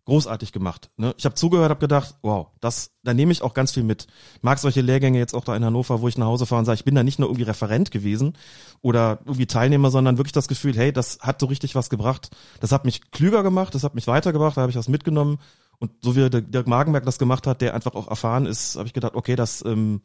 Großartig 0.07 0.53
gemacht. 0.53 0.91
Ne? 0.99 1.15
Ich 1.17 1.25
habe 1.25 1.35
zugehört, 1.35 1.71
habe 1.71 1.81
gedacht, 1.81 2.17
wow, 2.21 2.49
das, 2.61 2.93
da 3.05 3.15
nehme 3.15 3.33
ich 3.33 3.41
auch 3.41 3.55
ganz 3.55 3.73
viel 3.73 3.85
mit. 3.85 4.07
Mag 4.43 4.59
solche 4.59 4.83
Lehrgänge 4.83 5.19
jetzt 5.19 5.35
auch 5.35 5.45
da 5.45 5.57
in 5.57 5.65
Hannover, 5.65 6.03
wo 6.03 6.09
ich 6.09 6.19
nach 6.19 6.27
Hause 6.27 6.45
fahre 6.45 6.59
und 6.59 6.67
sage, 6.67 6.77
ich 6.77 6.85
bin 6.85 6.95
da 6.95 7.03
nicht 7.03 7.19
nur 7.19 7.29
irgendwie 7.29 7.45
Referent 7.45 7.91
gewesen 7.91 8.37
oder 8.83 9.21
irgendwie 9.25 9.47
Teilnehmer, 9.47 9.91
sondern 9.91 10.19
wirklich 10.19 10.33
das 10.33 10.47
Gefühl, 10.47 10.77
hey, 10.77 10.93
das 10.93 11.21
hat 11.21 11.41
so 11.41 11.47
richtig 11.47 11.75
was 11.75 11.89
gebracht. 11.89 12.31
Das 12.61 12.71
hat 12.71 12.85
mich 12.85 13.11
klüger 13.13 13.43
gemacht, 13.43 13.75
das 13.75 13.83
hat 13.83 13.95
mich 13.95 14.07
weitergebracht, 14.07 14.59
da 14.59 14.61
habe 14.61 14.71
ich 14.71 14.77
was 14.77 14.89
mitgenommen. 14.89 15.39
Und 15.79 15.93
so 16.03 16.17
wie 16.17 16.29
der 16.29 16.43
Dirk 16.43 16.67
Magenberg 16.67 17.07
das 17.07 17.19
gemacht 17.19 17.47
hat, 17.47 17.63
der 17.63 17.75
einfach 17.75 17.95
auch 17.95 18.09
erfahren 18.09 18.45
ist, 18.45 18.77
habe 18.77 18.87
ich 18.87 18.93
gedacht, 18.93 19.15
okay, 19.15 19.37
das 19.37 19.65
ähm, 19.65 20.03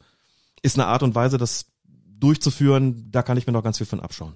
ist 0.62 0.78
eine 0.78 0.86
Art 0.86 1.02
und 1.02 1.14
Weise, 1.14 1.36
das 1.36 1.66
durchzuführen, 1.84 3.10
da 3.10 3.22
kann 3.22 3.36
ich 3.36 3.46
mir 3.46 3.52
noch 3.52 3.62
ganz 3.62 3.76
viel 3.78 3.86
von 3.86 4.00
abschauen. 4.00 4.34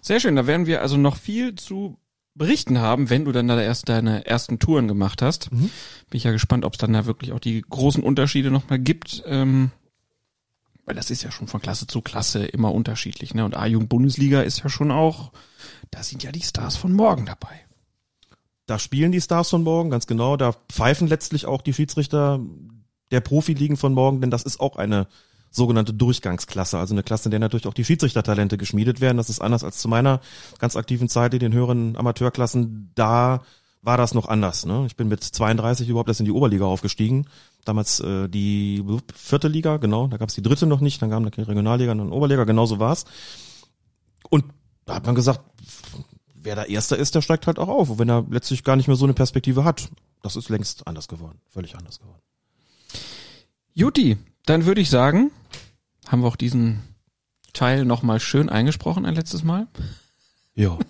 Sehr 0.00 0.18
schön, 0.18 0.36
da 0.36 0.46
werden 0.46 0.66
wir 0.66 0.80
also 0.80 0.96
noch 0.96 1.16
viel 1.16 1.54
zu 1.54 1.99
berichten 2.34 2.78
haben, 2.78 3.10
wenn 3.10 3.24
du 3.24 3.32
dann 3.32 3.48
da 3.48 3.60
erst 3.60 3.88
deine 3.88 4.26
ersten 4.26 4.58
Touren 4.58 4.88
gemacht 4.88 5.22
hast. 5.22 5.52
Mhm. 5.52 5.70
Bin 6.10 6.16
ich 6.16 6.24
ja 6.24 6.32
gespannt, 6.32 6.64
ob 6.64 6.74
es 6.74 6.78
dann 6.78 6.92
da 6.92 7.06
wirklich 7.06 7.32
auch 7.32 7.40
die 7.40 7.60
großen 7.60 8.02
Unterschiede 8.02 8.50
nochmal 8.50 8.78
gibt. 8.78 9.22
Ähm, 9.26 9.72
weil 10.84 10.94
das 10.94 11.10
ist 11.10 11.22
ja 11.22 11.30
schon 11.30 11.46
von 11.46 11.60
Klasse 11.60 11.86
zu 11.86 12.00
Klasse 12.00 12.44
immer 12.44 12.72
unterschiedlich. 12.72 13.34
Ne? 13.34 13.44
Und 13.44 13.56
A-Jugend-Bundesliga 13.56 14.42
ist 14.42 14.62
ja 14.62 14.68
schon 14.68 14.90
auch, 14.90 15.32
da 15.90 16.02
sind 16.02 16.22
ja 16.22 16.32
die 16.32 16.42
Stars 16.42 16.76
von 16.76 16.92
morgen 16.92 17.26
dabei. 17.26 17.60
Da 18.66 18.78
spielen 18.78 19.12
die 19.12 19.20
Stars 19.20 19.50
von 19.50 19.62
morgen, 19.62 19.90
ganz 19.90 20.06
genau. 20.06 20.36
Da 20.36 20.52
pfeifen 20.52 21.08
letztlich 21.08 21.46
auch 21.46 21.62
die 21.62 21.74
Schiedsrichter 21.74 22.40
der 23.10 23.20
Profiligen 23.20 23.76
von 23.76 23.92
morgen, 23.92 24.20
denn 24.20 24.30
das 24.30 24.44
ist 24.44 24.60
auch 24.60 24.76
eine 24.76 25.08
sogenannte 25.50 25.92
Durchgangsklasse, 25.92 26.78
also 26.78 26.94
eine 26.94 27.02
Klasse, 27.02 27.26
in 27.26 27.30
der 27.32 27.40
natürlich 27.40 27.66
auch 27.66 27.74
die 27.74 27.84
Schiedsrichtertalente 27.84 28.56
geschmiedet 28.56 29.00
werden. 29.00 29.16
Das 29.16 29.30
ist 29.30 29.40
anders 29.40 29.64
als 29.64 29.78
zu 29.78 29.88
meiner 29.88 30.20
ganz 30.58 30.76
aktiven 30.76 31.08
Zeit 31.08 31.34
in 31.34 31.40
den 31.40 31.52
höheren 31.52 31.96
Amateurklassen. 31.96 32.92
Da 32.94 33.42
war 33.82 33.96
das 33.96 34.14
noch 34.14 34.28
anders. 34.28 34.66
Ne? 34.66 34.84
Ich 34.86 34.96
bin 34.96 35.08
mit 35.08 35.24
32 35.24 35.88
überhaupt 35.88 36.08
erst 36.08 36.20
in 36.20 36.26
die 36.26 36.32
Oberliga 36.32 36.66
aufgestiegen. 36.66 37.26
Damals 37.64 38.00
äh, 38.00 38.28
die 38.28 38.84
vierte 39.14 39.48
Liga, 39.48 39.78
genau, 39.78 40.06
da 40.06 40.16
gab 40.18 40.28
es 40.28 40.34
die 40.34 40.42
dritte 40.42 40.66
noch 40.66 40.80
nicht, 40.80 41.00
dann 41.02 41.10
kam 41.10 41.30
die 41.30 41.40
Regionalliga 41.40 41.92
und 41.92 41.98
dann 41.98 42.12
Oberliga, 42.12 42.44
genau 42.44 42.66
so 42.66 42.78
war's. 42.78 43.04
Und 44.28 44.44
da 44.84 44.94
hat 44.94 45.06
man 45.06 45.14
gesagt, 45.14 45.40
wer 46.34 46.56
da 46.56 46.64
Erster 46.64 46.96
ist, 46.96 47.14
der 47.14 47.22
steigt 47.22 47.46
halt 47.46 47.58
auch 47.58 47.68
auf, 47.68 47.98
wenn 47.98 48.08
er 48.08 48.26
letztlich 48.30 48.64
gar 48.64 48.76
nicht 48.76 48.86
mehr 48.86 48.96
so 48.96 49.04
eine 49.04 49.14
Perspektive 49.14 49.64
hat. 49.64 49.88
Das 50.22 50.36
ist 50.36 50.48
längst 50.48 50.86
anders 50.86 51.08
geworden, 51.08 51.40
völlig 51.48 51.76
anders 51.76 51.98
geworden. 52.00 52.20
Juti, 53.72 54.18
dann 54.46 54.66
würde 54.66 54.80
ich 54.80 54.90
sagen, 54.90 55.30
haben 56.10 56.22
wir 56.22 56.28
auch 56.28 56.36
diesen 56.36 56.82
Teil 57.52 57.84
nochmal 57.84 58.20
schön 58.20 58.48
eingesprochen 58.48 59.06
ein 59.06 59.14
letztes 59.14 59.44
Mal. 59.44 59.68
Ja. 60.54 60.78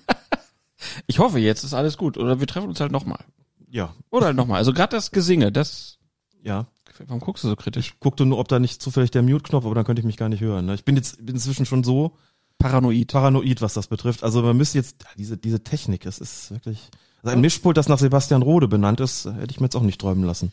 Ich 1.07 1.19
hoffe, 1.19 1.39
jetzt 1.39 1.63
ist 1.63 1.75
alles 1.75 1.99
gut. 1.99 2.17
Oder 2.17 2.41
wir 2.41 2.47
treffen 2.47 2.71
uns 2.71 2.81
halt 2.81 2.91
nochmal. 2.91 3.23
Ja. 3.69 3.95
Oder 4.09 4.27
halt 4.27 4.37
nochmal. 4.37 4.57
Also 4.57 4.73
gerade 4.73 4.97
das 4.97 5.11
Gesinge, 5.11 5.53
das. 5.53 5.99
Ja. 6.43 6.69
Warum 7.07 7.21
guckst 7.21 7.45
du 7.45 7.49
so 7.49 7.57
kritisch? 7.57 7.93
Ich 7.93 8.01
guckte 8.01 8.25
nur, 8.25 8.39
ob 8.39 8.49
da 8.49 8.59
nicht 8.59 8.81
zufällig 8.81 9.11
der 9.11 9.23
Mute-Knopf, 9.23 9.67
aber 9.67 9.75
dann 9.75 9.85
könnte 9.85 10.01
ich 10.01 10.07
mich 10.07 10.17
gar 10.17 10.31
nicht 10.31 10.41
hören. 10.41 10.65
Ne? 10.65 10.75
Ich 10.75 10.87
bin 10.87 10.97
jetzt 10.97 11.19
bin 11.19 11.35
inzwischen 11.35 11.67
schon 11.67 11.85
so 11.85 12.17
paranoid, 12.59 13.13
paranoid, 13.13 13.61
was 13.61 13.75
das 13.75 13.89
betrifft. 13.89 14.25
Also 14.25 14.41
man 14.41 14.57
müsste 14.57 14.79
jetzt 14.79 15.05
diese 15.19 15.37
diese 15.37 15.63
Technik, 15.63 16.07
es 16.07 16.19
ist 16.19 16.51
wirklich 16.51 16.89
also 17.23 17.37
ein 17.37 17.43
Mischpult, 17.43 17.77
das 17.77 17.89
nach 17.89 17.99
Sebastian 17.99 18.41
Rode 18.41 18.69
benannt 18.69 19.01
ist, 19.01 19.27
hätte 19.27 19.51
ich 19.51 19.61
mir 19.61 19.67
jetzt 19.67 19.77
auch 19.77 19.83
nicht 19.83 20.01
träumen 20.01 20.25
lassen. 20.25 20.53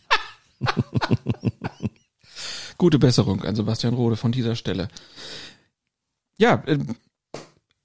Gute 2.77 2.99
Besserung 2.99 3.43
an 3.43 3.55
Sebastian 3.55 3.93
Rode 3.93 4.15
von 4.15 4.31
dieser 4.31 4.55
Stelle. 4.55 4.87
Ja, 6.37 6.63
äh, 6.65 6.77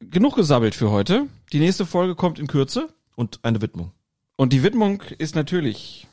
genug 0.00 0.36
gesabbelt 0.36 0.74
für 0.74 0.90
heute. 0.90 1.28
Die 1.52 1.58
nächste 1.58 1.86
Folge 1.86 2.14
kommt 2.14 2.38
in 2.38 2.46
Kürze. 2.46 2.88
Und 3.14 3.40
eine 3.42 3.60
Widmung. 3.60 3.92
Und 4.36 4.52
die 4.52 4.62
Widmung 4.62 5.02
ist 5.18 5.34
natürlich 5.34 6.06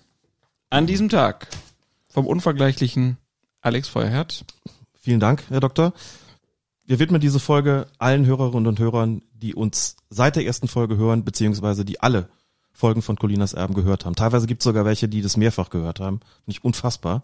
an 0.70 0.86
diesem 0.86 1.08
Tag 1.08 1.48
vom 2.10 2.28
unvergleichlichen 2.28 3.18
Alex 3.62 3.88
Feuerherd. 3.88 4.46
Vielen 5.00 5.20
Dank, 5.20 5.44
Herr 5.50 5.62
Doktor. 5.62 5.94
Wir 6.86 7.00
widmen 7.00 7.22
diese 7.22 7.40
Folge 7.40 7.88
allen 7.98 8.26
Hörerinnen 8.26 8.68
und 8.68 8.80
Hörern, 8.80 9.22
die 9.34 9.56
uns 9.56 9.96
seit 10.10 10.36
der 10.36 10.46
ersten 10.46 10.68
Folge 10.68 10.98
hören, 10.98 11.24
beziehungsweise 11.24 11.86
die 11.86 12.02
alle 12.02 12.30
Folgen 12.74 13.02
von 13.02 13.18
Colinas 13.18 13.54
Erben 13.54 13.74
gehört 13.74 14.06
haben. 14.06 14.16
Teilweise 14.16 14.48
gibt 14.48 14.62
es 14.62 14.66
sogar 14.66 14.86
welche, 14.86 15.08
die 15.08 15.22
das 15.22 15.38
mehrfach 15.38 15.70
gehört 15.70 16.00
haben. 16.00 16.20
Nicht 16.46 16.64
unfassbar. 16.64 17.24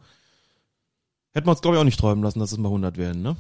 Hätten 1.36 1.46
wir 1.48 1.52
uns, 1.52 1.62
glaube 1.62 1.76
ich, 1.78 1.82
auch 1.82 1.86
nicht 1.86 2.00
träumen 2.00 2.24
lassen, 2.24 2.40
dass 2.40 2.52
es 2.52 2.58
mal 2.58 2.70
100 2.70 2.98
werden, 2.98 3.22
ne? 3.22 3.36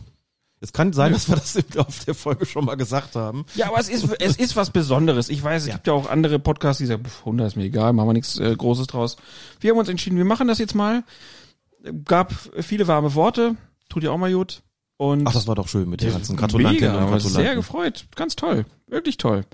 Es 0.61 0.71
kann 0.73 0.93
sein, 0.93 1.11
dass 1.13 1.27
wir 1.29 1.35
das 1.35 1.57
auf 1.77 2.05
der 2.05 2.13
Folge 2.15 2.45
schon 2.45 2.65
mal 2.65 2.75
gesagt 2.75 3.15
haben. 3.15 3.45
Ja, 3.55 3.67
aber 3.67 3.79
es 3.79 3.89
ist, 3.89 4.05
es 4.19 4.37
ist 4.37 4.55
was 4.55 4.69
Besonderes. 4.71 5.29
Ich 5.29 5.43
weiß, 5.43 5.63
es 5.63 5.67
Ja. 5.69 5.75
gibt 5.75 5.87
ja 5.87 5.93
auch 5.93 6.09
andere 6.09 6.39
Podcasts, 6.39 6.77
die 6.79 6.85
sagen, 6.85 7.03
pff, 7.05 7.19
100 7.21 7.47
ist 7.47 7.55
mir 7.55 7.63
egal, 7.65 7.93
machen 7.93 8.09
wir 8.09 8.13
nichts 8.13 8.37
äh, 8.39 8.55
Großes 8.55 8.87
draus. 8.87 9.17
Wir 9.59 9.71
haben 9.71 9.77
uns 9.79 9.89
entschieden, 9.89 10.17
wir 10.17 10.25
machen 10.25 10.47
das 10.47 10.59
jetzt 10.59 10.75
mal. 10.75 11.03
Gab 12.05 12.33
viele 12.61 12.87
warme 12.87 13.13
Worte, 13.15 13.55
tut 13.89 14.03
ihr 14.03 14.11
auch 14.11 14.17
mal 14.17 14.33
gut. 14.33 14.61
Und 14.97 15.27
Ach, 15.27 15.33
das 15.33 15.45
war 15.47 15.55
doch 15.55 15.67
schön 15.67 15.89
mit 15.89 16.01
den 16.01 16.11
ganzen 16.11 16.35
Gratulantinnen 16.37 16.91
Mega, 16.93 17.03
und 17.03 17.11
Gratulanten. 17.11 17.43
sehr 17.43 17.55
gefreut. 17.55 18.07
Ganz 18.15 18.35
toll. 18.35 18.65
Wirklich 18.87 19.17
toll. 19.17 19.45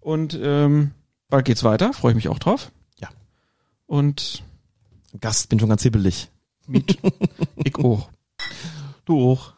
Und 0.00 0.38
ähm, 0.40 0.92
bald 1.28 1.44
geht's 1.46 1.64
weiter, 1.64 1.92
freue 1.92 2.12
ich 2.12 2.16
mich 2.16 2.28
auch 2.28 2.38
drauf. 2.38 2.70
Ja. 3.00 3.08
Und 3.86 4.42
Gast, 5.20 5.48
bin 5.48 5.58
schon 5.58 5.68
ganz 5.70 5.82
hibbelig. 5.82 6.28
Mit 6.72 6.98
ich 7.64 7.76
auch. 7.76 8.08
Du 9.04 9.30
auch. 9.30 9.52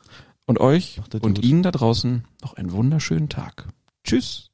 Und 0.46 0.60
euch 0.60 1.00
das 1.08 1.22
und 1.22 1.36
gut. 1.36 1.44
Ihnen 1.44 1.62
da 1.62 1.70
draußen 1.70 2.24
noch 2.42 2.54
einen 2.54 2.72
wunderschönen 2.72 3.28
Tag. 3.30 3.66
Tschüss. 4.04 4.50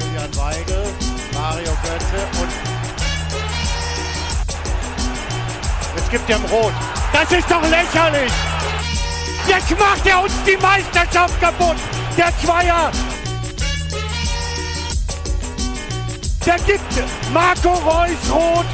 Julian 0.00 0.36
Weigel, 0.36 0.84
Mario 1.34 1.72
Götze 1.82 2.26
und 2.40 2.48
es 5.96 6.10
gibt 6.10 6.28
ja 6.28 6.36
Rot. 6.36 6.72
Das 7.12 7.30
ist 7.30 7.50
doch 7.50 7.62
lächerlich! 7.62 8.32
Jetzt 9.46 9.78
macht 9.78 10.06
er 10.06 10.22
uns 10.22 10.32
die 10.46 10.56
Meisterschaft 10.56 11.38
kaputt! 11.40 11.76
Der 12.16 12.32
Zweier! 12.38 12.90
Der 16.46 16.56
gibt 16.56 17.32
Marco 17.32 17.70
Reus 17.70 18.30
rot! 18.30 18.66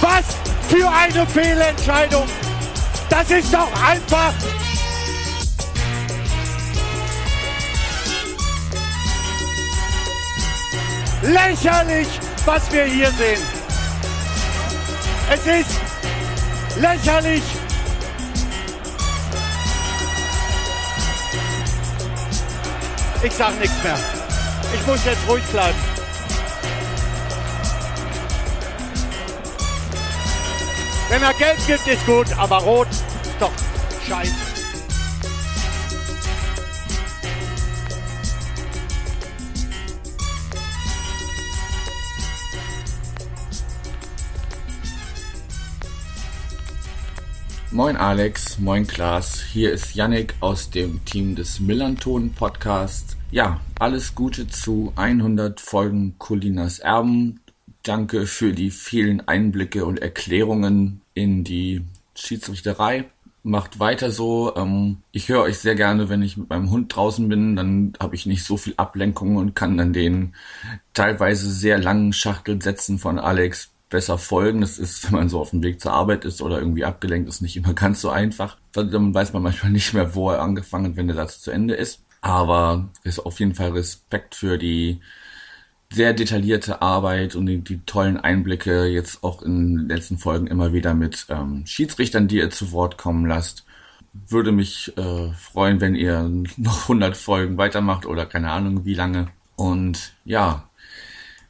Was 0.00 0.24
für 0.68 0.88
eine 0.90 1.26
Fehlentscheidung! 1.26 2.26
Das 3.08 3.30
ist 3.30 3.54
doch 3.54 3.68
einfach 3.88 4.32
lächerlich, 11.22 12.08
was 12.44 12.72
wir 12.72 12.84
hier 12.84 13.10
sehen. 13.12 13.42
Es 15.30 15.46
ist 15.46 15.80
lächerlich. 16.80 17.42
Ich 23.22 23.32
sag 23.32 23.58
nichts 23.60 23.82
mehr. 23.82 23.98
Ich 24.74 24.86
muss 24.86 25.04
jetzt 25.04 25.28
ruhig 25.28 25.44
bleiben. 25.44 25.78
Wenn 31.10 31.22
er 31.22 31.34
Geld 31.34 31.58
gibt, 31.66 31.86
ist 31.86 32.06
gut, 32.06 32.32
aber 32.38 32.56
rot 32.58 32.88
ist 32.88 33.36
doch 33.38 33.52
scheiße. 34.08 34.32
Moin 47.70 47.96
Alex, 47.96 48.58
moin 48.60 48.86
Klaas, 48.86 49.42
hier 49.42 49.72
ist 49.72 49.94
Yannick 49.94 50.34
aus 50.40 50.70
dem 50.70 51.04
Team 51.04 51.34
des 51.34 51.58
Millanton 51.58 52.32
Podcasts. 52.32 53.16
Ja, 53.30 53.60
alles 53.78 54.14
Gute 54.14 54.46
zu 54.46 54.92
100 54.94 55.60
Folgen 55.60 56.14
Colinas 56.18 56.78
Erben. 56.78 57.40
Danke 57.84 58.26
für 58.26 58.54
die 58.54 58.70
vielen 58.70 59.28
Einblicke 59.28 59.84
und 59.84 60.00
Erklärungen 60.00 61.02
in 61.12 61.44
die 61.44 61.82
Schiedsrichterei. 62.14 63.04
Macht 63.42 63.78
weiter 63.78 64.10
so. 64.10 64.56
Ähm, 64.56 65.02
ich 65.12 65.28
höre 65.28 65.42
euch 65.42 65.58
sehr 65.58 65.74
gerne, 65.74 66.08
wenn 66.08 66.22
ich 66.22 66.38
mit 66.38 66.48
meinem 66.48 66.70
Hund 66.70 66.96
draußen 66.96 67.28
bin. 67.28 67.56
Dann 67.56 67.92
habe 68.00 68.14
ich 68.14 68.24
nicht 68.24 68.42
so 68.42 68.56
viel 68.56 68.72
Ablenkung 68.78 69.36
und 69.36 69.54
kann 69.54 69.76
dann 69.76 69.92
den 69.92 70.34
teilweise 70.94 71.50
sehr 71.50 71.78
langen 71.78 72.14
Schachtelsätzen 72.14 72.98
von 72.98 73.18
Alex 73.18 73.70
besser 73.90 74.16
folgen. 74.16 74.62
Das 74.62 74.78
ist, 74.78 75.04
wenn 75.04 75.18
man 75.18 75.28
so 75.28 75.38
auf 75.38 75.50
dem 75.50 75.62
Weg 75.62 75.78
zur 75.78 75.92
Arbeit 75.92 76.24
ist 76.24 76.40
oder 76.40 76.58
irgendwie 76.58 76.86
abgelenkt 76.86 77.28
ist, 77.28 77.42
nicht 77.42 77.58
immer 77.58 77.74
ganz 77.74 78.00
so 78.00 78.08
einfach. 78.08 78.56
Dann 78.72 79.12
weiß 79.12 79.34
man 79.34 79.42
manchmal 79.42 79.72
nicht 79.72 79.92
mehr, 79.92 80.14
wo 80.14 80.30
er 80.30 80.40
angefangen 80.40 80.86
hat, 80.86 80.96
wenn 80.96 81.08
der 81.08 81.16
Satz 81.16 81.42
zu 81.42 81.50
Ende 81.50 81.74
ist. 81.74 82.02
Aber 82.22 82.88
ist 83.02 83.18
auf 83.18 83.40
jeden 83.40 83.54
Fall 83.54 83.72
Respekt 83.72 84.34
für 84.34 84.56
die 84.56 85.02
sehr 85.94 86.12
detaillierte 86.12 86.82
Arbeit 86.82 87.36
und 87.36 87.46
die, 87.46 87.58
die, 87.58 87.78
tollen 87.86 88.16
Einblicke 88.18 88.86
jetzt 88.86 89.22
auch 89.22 89.42
in 89.42 89.76
den 89.76 89.88
letzten 89.88 90.18
Folgen 90.18 90.46
immer 90.46 90.72
wieder 90.72 90.94
mit 90.94 91.26
ähm, 91.28 91.64
Schiedsrichtern, 91.66 92.28
die 92.28 92.38
ihr 92.38 92.50
zu 92.50 92.72
Wort 92.72 92.98
kommen 92.98 93.26
lasst. 93.26 93.64
Würde 94.12 94.52
mich 94.52 94.92
äh, 94.96 95.32
freuen, 95.32 95.80
wenn 95.80 95.94
ihr 95.94 96.30
noch 96.56 96.82
100 96.82 97.16
Folgen 97.16 97.56
weitermacht 97.58 98.06
oder 98.06 98.26
keine 98.26 98.50
Ahnung 98.50 98.84
wie 98.84 98.94
lange. 98.94 99.28
Und 99.56 100.14
ja, 100.24 100.68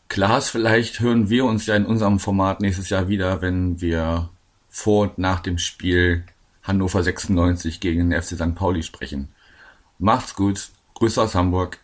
Klaas, 0.09 0.51
vielleicht 0.51 1.01
hören 1.01 1.31
wir 1.31 1.45
uns 1.45 1.67
ja 1.67 1.75
in 1.75 1.87
unserem 1.87 2.21
Format 2.21 2.61
nächstes 2.61 2.91
Jahr 2.91 3.09
wieder, 3.09 3.41
wenn 3.43 3.81
wir 3.81 4.29
vor 4.69 5.03
und 5.09 5.19
nach 5.19 5.41
dem 5.41 5.59
Spiel 5.59 6.25
Hannover 6.63 7.03
96 7.03 7.81
gegen 7.81 8.11
den 8.11 8.23
FC 8.23 8.37
St. 8.37 8.55
Pauli 8.55 8.83
sprechen. 8.83 9.29
Macht's 9.99 10.35
gut. 10.35 10.71
Grüße 10.95 11.21
aus 11.21 11.35
Hamburg. 11.35 11.79